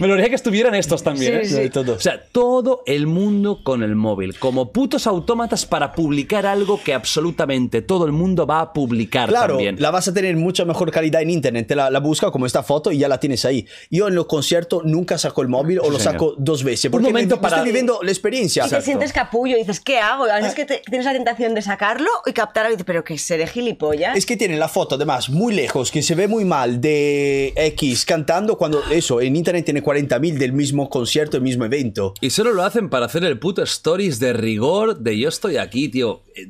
me 0.00 0.28
que 0.28 0.34
estuvieran 0.34 0.74
estos 0.74 1.02
también. 1.02 1.44
Sí, 1.44 1.54
¿eh? 1.56 1.70
sí. 1.72 1.78
O 1.90 2.00
sea, 2.00 2.22
todo 2.32 2.82
el 2.86 3.06
mundo 3.06 3.60
con 3.62 3.82
el 3.82 3.94
móvil, 3.96 4.38
como 4.38 4.72
putos 4.72 5.06
autómatas 5.06 5.66
para 5.66 5.92
publicar 5.92 6.46
algo 6.46 6.80
que 6.82 6.94
absolutamente 6.94 7.82
todo 7.82 8.06
el 8.06 8.12
mundo 8.12 8.46
va 8.46 8.60
a 8.60 8.72
publicar 8.72 9.28
Claro, 9.28 9.54
también. 9.54 9.76
la 9.78 9.90
vas 9.90 10.08
a 10.08 10.14
tener 10.14 10.36
mucha 10.36 10.64
mejor 10.64 10.90
calidad 10.90 11.22
en 11.22 11.30
internet. 11.30 11.66
Te 11.66 11.74
la, 11.76 11.90
la 11.90 12.00
busca 12.00 12.30
como 12.30 12.46
esta 12.46 12.62
foto 12.62 12.90
y 12.92 12.98
ya 12.98 13.08
la 13.08 13.18
tienes 13.20 13.44
ahí. 13.44 13.66
Yo 13.90 14.08
en 14.08 14.14
los 14.14 14.26
conciertos 14.26 14.84
nunca 14.84 15.18
saco 15.18 15.42
el 15.42 15.48
móvil 15.48 15.78
o 15.80 15.90
lo 15.90 15.98
señor. 15.98 16.12
saco 16.12 16.34
dos 16.38 16.62
veces. 16.64 16.90
Porque 16.90 17.06
momento 17.08 17.36
me- 17.36 17.42
para- 17.42 17.56
estoy 17.56 17.68
viviendo 17.70 18.00
la 18.02 18.10
experiencia. 18.10 18.66
Y 18.66 18.70
te 18.70 18.80
sientes 18.82 19.12
capullo 19.12 19.56
y 19.56 19.60
dices, 19.60 19.80
¿qué 19.80 19.98
hago? 19.98 20.24
A 20.24 20.36
veces 20.36 20.54
que 20.54 20.64
te- 20.64 20.82
tienes 20.88 21.04
la 21.04 21.12
tentación 21.12 21.54
de 21.54 21.62
sacarlo 21.62 22.08
y 22.26 22.32
captarlo 22.32 22.70
y 22.70 22.72
dices, 22.72 22.84
pero 22.86 23.04
que 23.04 23.18
seré 23.18 23.46
gilipollas. 23.46 24.16
Es 24.16 24.26
que 24.26 24.36
tiene 24.36 24.56
la 24.56 24.68
foto, 24.68 24.94
además, 24.96 25.28
muy 25.30 25.54
lejos, 25.54 25.90
que 25.90 26.02
se 26.02 26.14
ve 26.14 26.28
muy 26.28 26.44
mal 26.44 26.80
de 26.80 27.52
X 27.56 28.04
cantando 28.04 28.56
cuando 28.58 28.82
eso, 28.90 29.20
en 29.20 29.34
internet 29.34 29.64
tiene 29.64 29.82
40.000 29.82 30.34
del 30.38 30.52
mismo 30.52 30.88
concierto, 30.90 31.36
el 31.36 31.42
mismo 31.42 31.64
evento. 31.64 32.14
Y 32.20 32.30
solo 32.30 32.52
lo 32.52 32.62
hacen 32.62 32.88
para 32.90 33.06
hacer 33.06 33.24
el 33.24 33.38
puto 33.38 33.62
stories 33.62 34.18
de 34.20 34.32
rigor 34.32 34.98
de 34.98 35.18
yo 35.18 35.28
estoy 35.28 35.56
aquí, 35.56 35.88
tío. 35.88 36.22
Eh, 36.34 36.48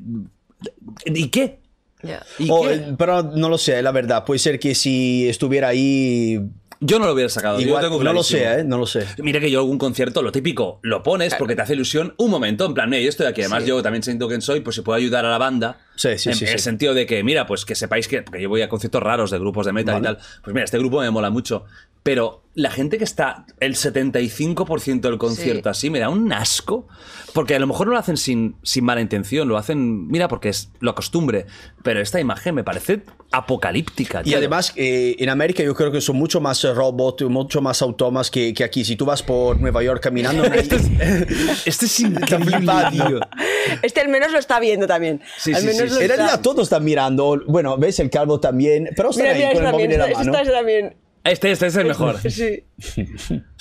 ¿Y 1.07 1.29
qué? 1.29 1.61
Ya. 2.03 2.25
¿Y 2.39 2.51
O, 2.51 2.63
qué? 2.63 2.75
eh, 2.75 2.95
pero 2.99 3.23
no 3.23 3.49
lo 3.49 3.59
sé, 3.59 3.81
la 3.83 3.93
verdad. 3.93 4.25
Puede 4.25 4.39
ser 4.39 4.59
que 4.59 4.75
si 4.75 5.29
estuviera 5.29 5.69
ahí. 5.69 6.41
Yo 6.81 6.99
no 6.99 7.07
lo 7.07 7.13
hubiera 7.13 7.29
sacado. 7.29 7.59
yo 7.61 7.67
Igual, 7.67 7.83
tengo 7.83 8.03
no 8.03 8.13
lo 8.13 8.23
sé, 8.23 8.45
¿eh? 8.61 8.65
No 8.65 8.79
lo 8.79 8.87
sé. 8.87 9.07
Mira 9.19 9.41
que 9.41 9.51
yo 9.51 9.61
algún 9.61 9.79
concierto, 9.79 10.23
lo 10.23 10.33
típico, 10.33 10.79
lo 10.83 11.03
pones 11.03 11.35
porque 11.35 11.57
te 11.57 11.63
hace 11.63 11.73
ilusión 11.75 12.15
un 12.19 12.31
momento, 12.31 12.67
en 12.67 12.75
plan, 12.75 12.91
"Mira, 12.91 13.03
yo 13.03 13.09
estoy 13.09 13.27
aquí, 13.27 13.41
además 13.43 13.65
yo 13.65 13.83
también 13.83 14.03
siento 14.03 14.29
quién 14.29 14.43
soy, 14.43 14.61
pues 14.61 14.77
si 14.77 14.83
puedo 14.83 14.97
ayudar 14.97 15.25
a 15.25 15.31
la 15.31 15.39
banda. 15.39 15.79
Sí, 15.97 16.19
sí, 16.19 16.29
en 16.29 16.35
sí, 16.35 16.45
el 16.45 16.51
sí. 16.53 16.59
sentido 16.59 16.93
de 16.95 17.07
que, 17.07 17.23
mira, 17.25 17.47
pues 17.47 17.65
que 17.65 17.75
sepáis 17.75 18.07
que, 18.09 18.23
porque 18.23 18.43
yo 18.43 18.49
voy 18.49 18.63
a 18.63 18.69
conciertos 18.69 19.03
raros 19.03 19.31
de 19.31 19.39
grupos 19.39 19.65
de 19.67 19.73
metal 19.73 19.95
Vale. 20.03 20.11
y 20.11 20.15
tal, 20.17 20.27
pues 20.43 20.55
mira, 20.55 20.65
este 20.65 20.79
grupo 20.79 21.01
me 21.01 21.11
mola 21.11 21.31
mucho. 21.31 21.65
Pero 22.07 22.45
la 22.55 22.71
gente 22.71 22.99
que 22.99 23.05
está 23.05 23.47
el 23.59 23.75
75% 23.75 25.01
del 25.01 25.19
concierto 25.19 25.71
así 25.71 25.91
me 25.91 25.99
da 25.99 26.09
un 26.09 26.33
asco, 26.33 26.87
porque 27.35 27.57
a 27.57 27.59
lo 27.59 27.67
mejor 27.67 27.89
no 27.89 27.95
lo 27.95 27.99
hacen 27.99 28.17
sin, 28.17 28.55
sin 28.63 28.85
mala 28.85 29.01
intención, 29.01 29.49
lo 29.49 29.59
hacen, 29.59 30.07
mira, 30.07 30.29
porque 30.29 30.51
es 30.51 30.71
lo 30.79 30.95
costumbre, 30.95 31.47
pero 31.83 32.01
esta 32.01 32.21
imagen 32.21 32.55
me 32.55 32.63
parece 32.63 33.03
apocalíptica. 33.33 34.21
Y 34.21 34.27
tío. 34.31 34.39
además, 34.39 34.73
eh, 34.77 35.17
en 35.19 35.29
América 35.31 35.65
yo 35.65 35.75
creo 35.75 35.91
que 35.91 36.01
son 36.01 36.15
mucho 36.15 36.41
más 36.41 36.63
eh, 36.63 36.73
robots, 36.73 37.25
mucho 37.25 37.61
más 37.61 37.83
autómatas 37.83 38.31
que, 38.31 38.55
que 38.55 38.63
aquí. 38.63 38.85
Si 38.85 38.95
tú 38.95 39.05
vas 39.05 39.25
por 39.25 39.61
Nueva 39.61 39.83
York 39.83 40.01
caminando, 40.01 40.45
este 40.55 40.77
es 40.77 40.87
Está 41.67 42.07
increíble, 42.07 42.73
tío. 42.93 43.21
Este 43.83 44.01
al 44.01 44.09
menos 44.11 44.31
lo 44.31 44.39
está 44.39 44.61
viendo 44.61 44.87
también. 44.87 45.21
Sí, 45.39 45.53
al 45.53 45.61
sí, 45.61 45.67
menos 45.67 45.83
sí, 45.83 45.89
lo 45.89 45.95
sí. 45.97 46.05
en 46.05 46.11
está. 46.13 46.17
realidad 46.19 46.41
todos 46.41 46.63
están 46.63 46.85
mirando. 46.85 47.43
Bueno, 47.49 47.77
ves 47.77 47.99
el 47.99 48.11
calvo 48.11 48.39
también, 48.39 48.91
pero 48.95 49.11
Mira, 49.17 49.33
ahí 49.33 49.39
mira, 49.39 49.49
con 49.55 49.59
el 49.59 49.71
también. 49.73 49.73
móvil 49.73 49.93
en 49.93 49.99
la 49.99 50.19
mano. 50.19 50.39
está 50.39 50.53
también. 50.53 51.06
Este, 51.31 51.51
este 51.51 51.67
es 51.67 51.77
el 51.77 51.87
mejor. 51.87 52.17
Sí. 52.31 52.65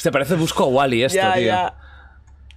Te 0.01 0.11
parece 0.11 0.35
Busco 0.35 0.63
a 0.65 0.67
Wally 0.67 1.03
esto, 1.03 1.17
ya, 1.17 1.33
tío. 1.33 1.45
ya. 1.45 1.77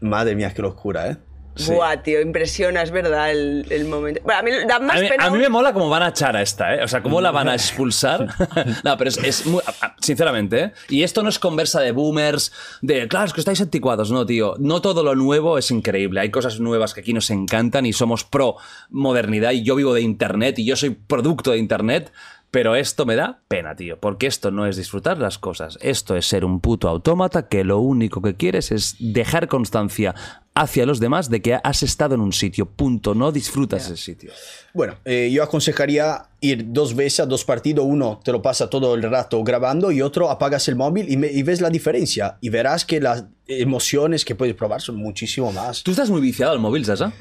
Madre 0.00 0.34
mía, 0.34 0.52
qué 0.54 0.62
locura, 0.62 1.08
¿eh? 1.10 1.16
Sí. 1.56 1.72
Buah, 1.72 2.04
tío, 2.04 2.20
impresiona, 2.20 2.82
es 2.82 2.92
verdad, 2.92 3.32
el, 3.32 3.66
el 3.70 3.84
momento. 3.86 4.20
Bueno, 4.22 4.38
a 4.38 4.42
mí 4.44 4.50
da 4.68 4.78
más 4.78 4.96
A 4.96 5.00
mí, 5.00 5.08
pena. 5.08 5.24
a 5.24 5.26
mí 5.30 5.34
aún- 5.34 5.42
me 5.42 5.48
mola 5.48 5.72
cómo 5.72 5.88
van 5.88 6.04
a 6.04 6.10
echar 6.10 6.36
a 6.36 6.42
esta, 6.42 6.72
¿eh? 6.76 6.84
O 6.84 6.86
sea, 6.86 7.02
cómo 7.02 7.20
la 7.20 7.32
van 7.32 7.48
a 7.48 7.54
expulsar. 7.54 8.28
no, 8.84 8.96
pero 8.96 9.10
es, 9.10 9.18
es 9.18 9.44
muy. 9.44 9.60
Sinceramente, 10.00 10.60
¿eh? 10.62 10.72
Y 10.88 11.02
esto 11.02 11.24
no 11.24 11.28
es 11.28 11.40
conversa 11.40 11.80
de 11.80 11.90
boomers, 11.90 12.52
de. 12.80 13.08
Claro, 13.08 13.26
es 13.26 13.32
que 13.32 13.40
estáis 13.40 13.60
anticuados. 13.60 14.12
No, 14.12 14.24
tío. 14.24 14.54
No 14.60 14.80
todo 14.80 15.02
lo 15.02 15.16
nuevo 15.16 15.58
es 15.58 15.72
increíble. 15.72 16.20
Hay 16.20 16.30
cosas 16.30 16.60
nuevas 16.60 16.94
que 16.94 17.00
aquí 17.00 17.12
nos 17.12 17.28
encantan 17.30 17.86
y 17.86 17.92
somos 17.92 18.22
pro 18.22 18.54
modernidad. 18.90 19.50
Y 19.50 19.64
yo 19.64 19.74
vivo 19.74 19.94
de 19.94 20.02
internet 20.02 20.60
y 20.60 20.64
yo 20.64 20.76
soy 20.76 20.90
producto 20.90 21.50
de 21.50 21.58
internet. 21.58 22.12
Pero 22.50 22.76
esto 22.76 23.04
me 23.04 23.14
da 23.14 23.40
pena, 23.46 23.76
tío, 23.76 23.98
porque 24.00 24.26
esto 24.26 24.50
no 24.50 24.66
es 24.66 24.76
disfrutar 24.76 25.18
las 25.18 25.36
cosas, 25.36 25.78
esto 25.82 26.16
es 26.16 26.26
ser 26.26 26.46
un 26.46 26.60
puto 26.60 26.88
autómata 26.88 27.46
que 27.46 27.62
lo 27.62 27.78
único 27.78 28.22
que 28.22 28.36
quieres 28.36 28.72
es 28.72 28.96
dejar 28.98 29.48
constancia 29.48 30.14
hacia 30.54 30.86
los 30.86 30.98
demás 30.98 31.28
de 31.28 31.42
que 31.42 31.58
has 31.62 31.82
estado 31.82 32.14
en 32.14 32.22
un 32.22 32.32
sitio, 32.32 32.64
punto, 32.66 33.14
no 33.14 33.32
disfrutas 33.32 33.84
ese 33.84 33.96
sitio. 33.98 34.32
Bueno, 34.72 34.94
eh, 35.04 35.28
yo 35.30 35.42
aconsejaría 35.44 36.30
ir 36.40 36.64
dos 36.72 36.96
veces 36.96 37.20
a 37.20 37.26
dos 37.26 37.44
partidos. 37.44 37.84
Uno 37.86 38.18
te 38.24 38.32
lo 38.32 38.40
pasa 38.42 38.68
todo 38.70 38.94
el 38.94 39.02
rato 39.02 39.44
grabando 39.44 39.92
y 39.92 40.00
otro 40.02 40.30
apagas 40.30 40.66
el 40.68 40.74
móvil 40.74 41.12
y, 41.12 41.16
me- 41.18 41.30
y 41.30 41.42
ves 41.42 41.60
la 41.60 41.68
diferencia. 41.70 42.38
Y 42.40 42.48
verás 42.48 42.84
que 42.84 42.98
las 43.00 43.24
emociones 43.46 44.24
que 44.24 44.34
puedes 44.34 44.54
probar 44.56 44.80
son 44.80 44.96
muchísimo 44.96 45.52
más. 45.52 45.82
Tú 45.84 45.90
estás 45.92 46.10
muy 46.10 46.20
viciado 46.22 46.50
al 46.52 46.58
móvil, 46.58 46.84
Sasa. 46.84 47.12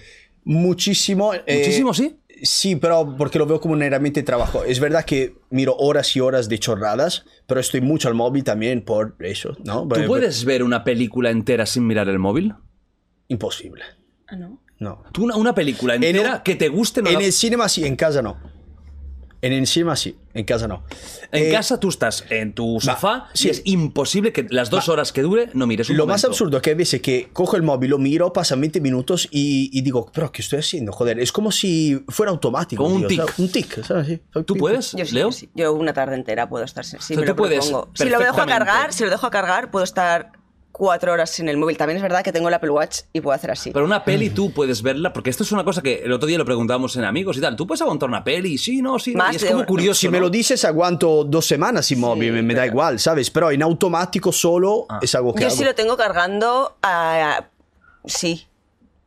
Muchísimo. 0.44 1.34
eh, 1.34 1.58
Muchísimo, 1.58 1.94
sí. 1.94 2.16
Sí, 2.44 2.76
pero 2.76 3.16
porque 3.18 3.40
lo 3.40 3.46
veo 3.46 3.60
como 3.60 3.74
un 3.74 3.82
herramienta 3.82 4.20
de 4.20 4.24
trabajo. 4.26 4.64
Es 4.64 4.80
verdad 4.80 5.04
que 5.06 5.36
miro 5.50 5.76
horas 5.78 6.16
y 6.16 6.20
horas 6.20 6.48
de 6.50 6.60
chorradas, 6.60 7.26
pero 7.48 7.60
estoy 7.60 7.82
mucho 7.82 8.08
al 8.08 8.14
móvil 8.14 8.44
también 8.44 8.84
por 8.84 9.16
eso, 9.20 9.56
¿no? 9.64 9.88
¿Tú 9.88 10.02
puedes 10.06 10.46
ver 10.46 10.64
una 10.64 10.84
película 10.84 11.30
entera 11.32 11.66
sin 11.66 11.88
mirar 11.88 12.08
el 12.10 12.20
móvil? 12.20 12.54
Imposible. 13.28 13.84
Ah, 14.28 14.36
no. 14.36 14.62
No. 14.80 15.04
¿Tú 15.12 15.24
una, 15.24 15.36
una 15.36 15.56
película 15.56 15.96
En 15.96 16.04
entera 16.04 16.36
el- 16.38 16.44
que 16.44 16.56
te 16.56 16.68
guste 16.70 17.02
no 17.02 17.10
En 17.10 17.16
la- 17.16 17.26
el 17.26 17.34
cinema 17.34 17.68
sí, 17.68 17.84
en 17.86 17.96
casa 17.96 18.22
no. 18.22 18.38
En 19.48 19.54
el 19.54 19.68
cinema 19.68 19.96
sí, 19.96 20.16
en 20.34 20.46
casa 20.46 20.68
no. 20.68 20.84
En 21.32 21.46
Eh, 21.46 21.52
casa 21.52 21.80
tú 21.80 21.90
estás 21.90 22.26
en 22.30 22.54
tu 22.54 22.80
sofá 22.82 23.30
sí. 23.34 23.48
y 23.48 23.52
es 23.52 23.62
imposible 23.66 24.34
que 24.34 24.46
las 24.50 24.70
dos 24.70 24.90
horas 24.90 25.12
que 25.14 25.22
dure 25.22 25.50
no 25.54 25.68
mires 25.68 25.90
un 25.90 25.98
Lo 25.98 26.06
más 26.06 26.26
absurdo 26.26 26.62
que 26.62 26.72
hay 26.72 26.76
veces 26.76 27.02
que 27.02 27.30
cojo 27.34 27.56
el 27.56 27.64
móvil, 27.64 27.92
lo 27.92 27.98
miro, 27.98 28.34
pasan 28.34 28.60
20 28.62 28.82
minutos 28.82 29.28
y, 29.32 29.70
y 29.72 29.82
digo, 29.82 30.10
pero 30.14 30.32
¿qué 30.32 30.42
estoy 30.42 30.60
haciendo? 30.60 30.92
Joder, 30.92 31.20
es 31.20 31.32
como 31.32 31.52
si 31.52 32.04
fuera 32.10 32.32
automático. 32.32 32.84
Como 32.84 32.96
un 32.96 33.08
tic. 33.08 33.22
Un 33.38 33.50
tic, 33.52 33.84
¿sabes? 33.84 34.08
Sí. 34.08 34.22
¿Tú 34.46 34.56
puedes, 34.56 34.92
Yo 34.94 35.06
sí, 35.06 35.16
Leo? 35.16 35.28
yo 35.30 35.32
sí. 35.32 35.50
Yo 35.56 35.74
una 35.74 35.94
tarde 35.94 36.16
entera 36.16 36.48
puedo 36.50 36.64
estar. 36.66 36.84
Si, 36.86 36.98
sea, 36.98 37.16
me 37.18 37.24
tú 37.24 37.28
lo 37.30 37.36
puedes. 37.36 37.66
Si 37.94 38.06
lo 38.10 38.20
dejo 38.20 38.42
a 38.42 38.46
cargar, 38.46 38.94
si 38.94 39.04
lo 39.04 39.10
dejo 39.10 39.26
a 39.28 39.32
cargar, 39.32 39.72
puedo 39.72 39.84
estar 39.84 40.32
cuatro 40.78 41.12
horas 41.12 41.30
sin 41.32 41.50
el 41.50 41.58
móvil. 41.58 41.76
También 41.78 41.98
es 41.98 42.04
verdad 42.04 42.24
que 42.24 42.32
tengo 42.32 42.48
el 42.48 42.54
Apple 42.54 42.70
Watch 42.70 43.00
y 43.12 43.22
puedo 43.22 43.36
hacer 43.36 43.52
así. 43.52 43.72
Pero 43.72 43.84
una 43.86 44.04
peli 44.04 44.30
tú 44.30 44.52
puedes 44.52 44.82
verla, 44.82 45.12
porque 45.12 45.30
esto 45.30 45.44
es 45.44 45.52
una 45.52 45.64
cosa 45.64 45.82
que 45.82 46.04
el 46.04 46.12
otro 46.14 46.28
día 46.28 46.38
lo 46.38 46.46
preguntábamos 46.46 46.96
en 46.96 47.04
amigos 47.04 47.38
y 47.38 47.42
tal. 47.42 47.56
¿Tú 47.56 47.66
puedes 47.68 47.82
aguantar 47.82 48.08
una 48.08 48.24
peli? 48.24 48.58
Sí, 48.58 48.82
no, 48.82 49.00
sí, 49.00 49.14
no. 49.14 49.20
Más 49.24 49.34
Y 49.34 49.38
es 49.38 49.46
como 49.46 49.58
una- 49.58 49.66
curioso. 49.66 50.00
Si 50.02 50.10
me 50.10 50.20
¿no? 50.20 50.26
lo 50.26 50.30
dices, 50.30 50.64
aguanto 50.66 51.24
dos 51.24 51.46
semanas 51.46 51.88
sin 51.88 52.00
móvil, 52.00 52.32
me, 52.32 52.42
me 52.44 52.54
da 52.54 52.66
igual, 52.66 53.00
¿sabes? 53.00 53.30
Pero 53.32 53.52
en 53.52 53.64
automático 53.64 54.32
solo 54.32 54.86
Ah. 54.90 55.00
es 55.02 55.14
algo 55.16 55.34
que 55.34 55.42
Yo 55.42 55.48
hago. 55.48 55.56
si 55.56 55.64
lo 55.64 55.74
tengo 55.76 55.98
cargando, 55.98 56.78
ah, 56.84 57.46
sí. 58.06 58.48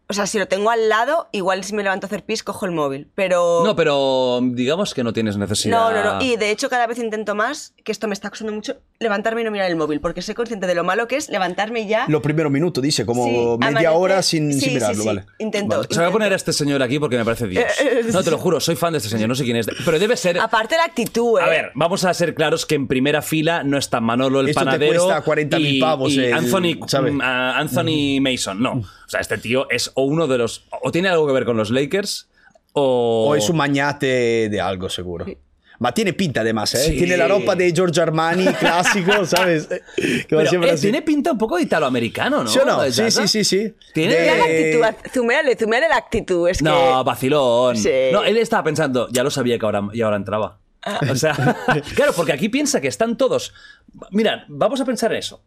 O 0.09 0.13
sea, 0.13 0.27
si 0.27 0.41
lo 0.41 0.49
tengo 0.49 0.71
al 0.71 0.89
lado, 0.89 1.29
igual 1.31 1.63
si 1.63 1.73
me 1.73 1.85
levanto 1.85 2.07
a 2.07 2.09
hacer 2.09 2.25
pis, 2.25 2.43
cojo 2.43 2.67
el 2.67 2.73
móvil. 2.73 3.09
Pero. 3.15 3.63
No, 3.65 3.77
pero 3.77 4.41
digamos 4.43 4.93
que 4.93 5.05
no 5.05 5.13
tienes 5.13 5.37
necesidad. 5.37 5.79
No, 5.79 5.93
no, 5.93 6.15
no. 6.17 6.21
Y 6.25 6.37
de 6.37 6.51
hecho, 6.51 6.69
cada 6.69 6.89
vez 6.89 6.99
intento 6.99 7.37
más, 7.37 7.75
que 7.85 7.93
esto 7.93 8.09
me 8.09 8.15
está 8.15 8.29
costando 8.29 8.53
mucho, 8.53 8.75
levantarme 9.05 9.41
y 9.41 9.45
no 9.45 9.51
mirar 9.51 9.71
el 9.71 9.77
móvil, 9.77 9.99
porque 9.99 10.21
soy 10.21 10.35
consciente 10.35 10.67
de 10.67 10.75
lo 10.75 10.85
malo 10.85 11.09
que 11.09 11.17
es 11.17 11.31
levantarme 11.31 11.81
y 11.81 11.89
ya. 11.89 12.05
Lo 12.09 12.21
primero 12.21 12.51
minuto, 12.51 12.83
dice, 12.83 13.07
como 13.07 13.25
Sí, 13.25 13.31
media 13.31 13.89
amanecer- 13.89 13.93
hora 13.95 14.23
sin, 14.23 14.53
sí, 14.53 14.61
sin 14.61 14.69
sí, 14.69 14.75
mirarlo, 14.75 15.01
sí. 15.03 15.07
¿vale? 15.09 15.25
Intento. 15.39 15.77
Vale. 15.79 15.89
Se 15.91 15.99
voy 16.01 16.09
a 16.09 16.13
poner 16.13 16.33
a 16.35 16.37
este 16.37 16.53
señor 16.53 16.83
aquí 16.83 16.99
porque 16.99 17.17
me 17.17 17.25
parece 17.25 17.47
Dios. 17.47 17.65
No, 18.13 18.23
te 18.23 18.31
lo 18.31 18.37
juro, 18.37 18.61
soy 18.61 18.77
fan 18.77 18.93
de 18.93 18.99
este 18.99 19.09
señor, 19.09 19.27
no 19.31 19.35
sé 19.35 19.45
quién 19.45 19.57
es. 19.57 19.67
Pero 19.87 19.99
debe 19.99 20.19
ser. 20.19 20.39
Aparte 20.39 20.77
la 20.77 20.85
actitud, 20.85 21.39
¿eh? 21.41 21.43
A 21.43 21.47
ver, 21.49 21.71
vamos 21.75 22.05
a 22.05 22.13
ser 22.13 22.35
claros 22.35 22.67
que 22.67 22.75
en 22.75 22.87
primera 22.89 23.23
fila 23.23 23.63
no 23.65 23.79
está 23.79 24.01
Manolo 24.03 24.41
el 24.41 24.51
Esto 24.51 24.61
te 24.61 24.65
panadero 24.67 25.05
cuesta 25.07 25.25
40.000 25.25 25.59
y, 25.77 25.81
pavos, 25.81 26.13
y 26.13 26.21
el- 26.21 26.35
Anthony, 26.35 26.75
mm, 27.11 27.21
Anthony 27.23 28.21
Mason. 28.21 28.63
No, 28.63 28.73
o 28.75 28.85
sea, 29.09 29.21
este 29.21 29.39
tío 29.39 29.67
es 29.71 29.91
o 29.95 30.03
uno 30.03 30.27
de 30.27 30.37
los 30.37 30.67
o 30.83 30.93
tiene 30.93 31.09
algo 31.09 31.27
que 31.27 31.33
ver 31.33 31.47
con 31.47 31.57
los 31.57 31.71
Lakers 31.71 32.29
o 32.75 33.29
O 33.31 33.35
es 33.35 33.49
un 33.49 33.57
mañate 33.57 34.51
de 34.51 34.61
algo, 34.61 34.91
seguro. 34.91 35.25
Ma 35.81 35.93
tiene 35.93 36.13
pinta 36.13 36.43
además, 36.43 36.75
¿eh? 36.75 36.91
Sí. 36.91 36.97
Tiene 36.99 37.17
la 37.17 37.27
ropa 37.27 37.57
de 37.57 37.73
George 37.75 38.01
Armani 38.03 38.45
clásico, 38.61 39.25
¿sabes? 39.25 39.67
Que 39.67 40.37
va 40.37 40.45
Pero, 40.45 40.65
eh, 40.65 40.71
así. 40.73 40.83
tiene 40.83 41.01
pinta 41.03 41.33
un 41.33 41.39
poco 41.39 41.57
de 41.57 41.63
italoamericano, 41.63 42.45
¿no? 42.45 42.51
¿Sí 42.51 42.59
o 42.59 42.65
no? 42.67 42.83
¿De 42.83 42.93
Sí, 42.93 43.11
sí, 43.11 43.27
sí, 43.27 43.45
sí. 43.45 43.75
Tiene- 43.95 44.15
De- 44.15 44.79
la 44.79 44.89
actitud, 44.89 45.11
zumeale, 45.15 45.57
zumeale 45.57 45.89
la 45.89 45.97
actitud. 45.97 46.49
Es 46.51 46.61
No, 46.63 46.99
que. 46.99 47.05
vacilón. 47.09 47.77
Sí. 47.79 47.91
No, 48.13 48.23
él 48.23 48.37
estaba 48.37 48.63
pensando, 48.63 49.09
ya 49.11 49.23
lo 49.25 49.31
sabía 49.31 49.59
que 49.59 49.65
ahora, 49.65 49.89
y 49.93 50.03
ahora 50.03 50.17
entraba. 50.17 50.59
O 51.11 51.15
sea, 51.15 51.35
claro, 51.95 52.13
porque 52.15 52.33
aquí 52.33 52.49
piensa 52.51 52.81
que 52.83 52.89
están 52.89 53.17
todos. 53.17 53.55
Mira, 54.11 54.45
vamos 54.49 54.81
a 54.83 54.85
pensar 54.85 55.13
en 55.13 55.19
eso. 55.19 55.43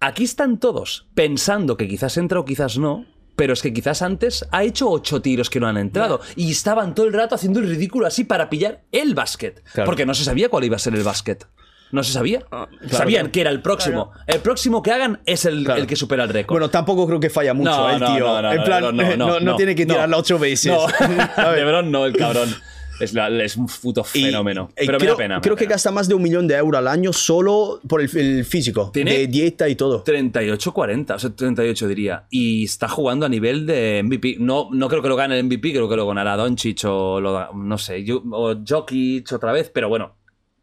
Aquí 0.00 0.22
están 0.22 0.58
todos 0.60 1.08
pensando 1.14 1.76
que 1.76 1.88
quizás 1.88 2.16
entra 2.16 2.38
o 2.38 2.44
quizás 2.44 2.78
no, 2.78 3.06
pero 3.38 3.52
es 3.52 3.62
que 3.62 3.72
quizás 3.72 4.02
antes 4.02 4.44
ha 4.50 4.64
hecho 4.64 4.90
ocho 4.90 5.22
tiros 5.22 5.48
que 5.48 5.60
no 5.60 5.68
han 5.68 5.76
entrado 5.76 6.20
y 6.34 6.50
estaban 6.50 6.92
todo 6.92 7.06
el 7.06 7.12
rato 7.12 7.36
haciendo 7.36 7.60
el 7.60 7.68
ridículo 7.68 8.04
así 8.04 8.24
para 8.24 8.50
pillar 8.50 8.80
el 8.90 9.14
básquet. 9.14 9.62
Claro. 9.74 9.86
Porque 9.86 10.04
no 10.04 10.12
se 10.12 10.24
sabía 10.24 10.48
cuál 10.48 10.64
iba 10.64 10.74
a 10.74 10.80
ser 10.80 10.96
el 10.96 11.04
básquet. 11.04 11.46
No 11.92 12.02
se 12.02 12.12
sabía. 12.12 12.42
Sabían 12.90 13.26
claro. 13.26 13.32
que 13.32 13.40
era 13.40 13.50
el 13.50 13.62
próximo. 13.62 14.10
El 14.26 14.40
próximo 14.40 14.82
que 14.82 14.90
hagan 14.90 15.20
es 15.24 15.44
el, 15.44 15.64
que 15.86 15.94
supera 15.94 16.24
el 16.24 16.30
récord. 16.30 16.56
Bueno, 16.56 16.68
tampoco 16.68 17.06
creo 17.06 17.20
que 17.20 17.30
falla 17.30 17.54
mucho, 17.54 17.70
No, 17.70 17.90
¿eh, 17.90 17.94
el 17.94 18.00
no, 18.00 18.06
tío. 18.12 18.26
no, 18.26 18.42
no, 18.42 18.52
en 18.52 18.64
plan, 18.64 19.16
no, 19.44 19.56
tiene 19.56 19.76
que 19.76 19.86
no. 19.86 19.94
tirarla 19.94 20.16
ocho 20.16 20.36
veces. 20.40 20.72
No, 20.72 20.88
¿sabes? 21.36 21.60
Lebron 21.60 21.92
no, 21.92 22.06
el 22.06 22.16
cabrón. 22.16 22.52
Es, 23.00 23.14
la- 23.14 23.28
es 23.44 23.56
un 23.56 23.66
puto 23.66 24.02
fenómeno. 24.04 24.70
y 24.80 24.86
Pero 24.86 24.98
creo, 24.98 25.00
me 25.00 25.06
da 25.06 25.16
pena. 25.16 25.34
me 25.36 25.40
creo 25.42 25.54
da 25.54 25.58
que 25.60 25.66
gasta 25.66 25.90
más 25.90 26.08
de 26.08 26.14
un 26.14 26.22
millón 26.22 26.46
de 26.48 26.54
euros 26.56 26.78
al 26.78 26.88
año 26.88 27.12
solo 27.12 27.80
por 27.88 28.00
el, 28.00 28.10
el 28.18 28.44
físico, 28.44 28.90
Tiene- 28.92 29.16
de 29.18 29.26
dieta 29.26 29.68
y 29.68 29.76
todo. 29.76 30.02
38-40, 30.04 31.14
o 31.14 31.18
sea, 31.18 31.30
38 31.30 31.88
diría. 31.88 32.26
Y 32.30 32.64
está 32.64 32.88
jugando 32.88 33.26
a 33.26 33.28
nivel 33.28 33.66
de 33.66 34.02
MVP. 34.04 34.36
No, 34.40 34.68
no 34.72 34.88
creo 34.88 35.02
que 35.02 35.08
lo 35.08 35.16
gane 35.16 35.38
el 35.38 35.44
MVP, 35.44 35.72
creo 35.72 35.88
que 35.88 35.96
lo 35.96 36.06
ganará 36.06 36.36
Doncic 36.36 36.84
o 36.84 37.20
lo, 37.20 37.52
no 37.54 37.78
sé, 37.78 38.04
yo- 38.04 38.22
o 38.32 38.56
Jokic 38.66 39.32
otra 39.32 39.52
vez, 39.52 39.70
pero 39.72 39.88
bueno, 39.88 40.16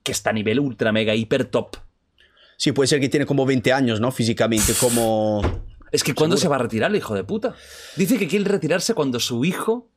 que 0.04 0.12
está 0.12 0.30
a 0.30 0.34
nivel 0.34 0.60
ultra 0.60 0.92
mega 0.92 1.16
hiper 1.16 1.46
top. 1.46 1.78
Sí, 2.58 2.72
puede 2.72 2.88
ser 2.88 3.00
que 3.02 3.10
tiene 3.10 3.26
como 3.26 3.46
20 3.46 3.74
años, 3.74 4.00
¿no? 4.00 4.12
Físicamente, 4.12 4.74
como... 4.80 5.42
Es 5.92 6.04
que 6.04 6.14
¿cuándo 6.14 6.36
se 6.38 6.48
va 6.48 6.56
a 6.56 6.60
retirar 6.60 6.90
el 6.92 6.98
hijo 6.98 7.14
de 7.16 7.24
puta? 7.24 7.56
Dice 7.96 8.18
que 8.18 8.28
quiere 8.28 8.46
retirarse 8.46 8.94
cuando 8.94 9.20
su 9.20 9.44
hijo 9.46 9.90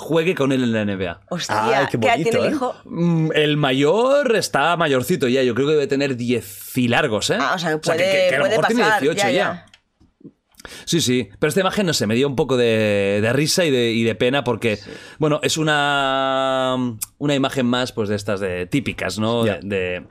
juegue 0.00 0.34
con 0.34 0.50
él 0.52 0.64
en 0.64 0.72
la 0.72 0.84
NBA. 0.84 1.20
Hostia, 1.30 1.78
Ay, 1.80 1.86
qué 1.90 1.98
¿qué 2.00 2.08
bonito, 2.08 2.30
tiene 2.30 2.46
el 2.46 2.52
¿eh? 2.52 2.56
hijo? 2.56 2.74
Mm, 2.84 3.30
El 3.34 3.56
mayor 3.56 4.34
está 4.34 4.76
mayorcito 4.76 5.28
ya, 5.28 5.42
yo 5.42 5.54
creo 5.54 5.66
que 5.68 5.72
debe 5.74 5.86
tener 5.86 6.16
10 6.16 6.78
y 6.78 6.88
largos, 6.88 7.30
¿eh? 7.30 7.38
Ah, 7.40 7.52
o 7.54 7.58
sea, 7.58 7.70
que 7.72 7.78
puede, 7.78 8.34
a 8.34 8.38
lo 8.38 8.44
mejor 8.48 8.66
tiene 8.66 8.82
pasar. 8.82 9.00
18 9.02 9.18
ya, 9.18 9.30
ya. 9.30 9.32
ya. 9.32 9.66
Sí, 10.84 11.00
sí, 11.00 11.30
pero 11.38 11.48
esta 11.48 11.60
imagen, 11.60 11.86
no 11.86 11.94
sé, 11.94 12.06
me 12.06 12.14
dio 12.14 12.28
un 12.28 12.36
poco 12.36 12.58
de, 12.58 13.20
de 13.22 13.32
risa 13.32 13.64
y 13.64 13.70
de, 13.70 13.92
y 13.92 14.04
de 14.04 14.14
pena 14.14 14.44
porque, 14.44 14.78
bueno, 15.18 15.40
es 15.42 15.56
una, 15.56 16.76
una 17.16 17.34
imagen 17.34 17.64
más, 17.64 17.92
pues, 17.92 18.10
de 18.10 18.16
estas 18.16 18.40
de 18.40 18.66
típicas, 18.66 19.18
¿no? 19.18 19.44
De, 19.44 19.58
de- 19.62 20.06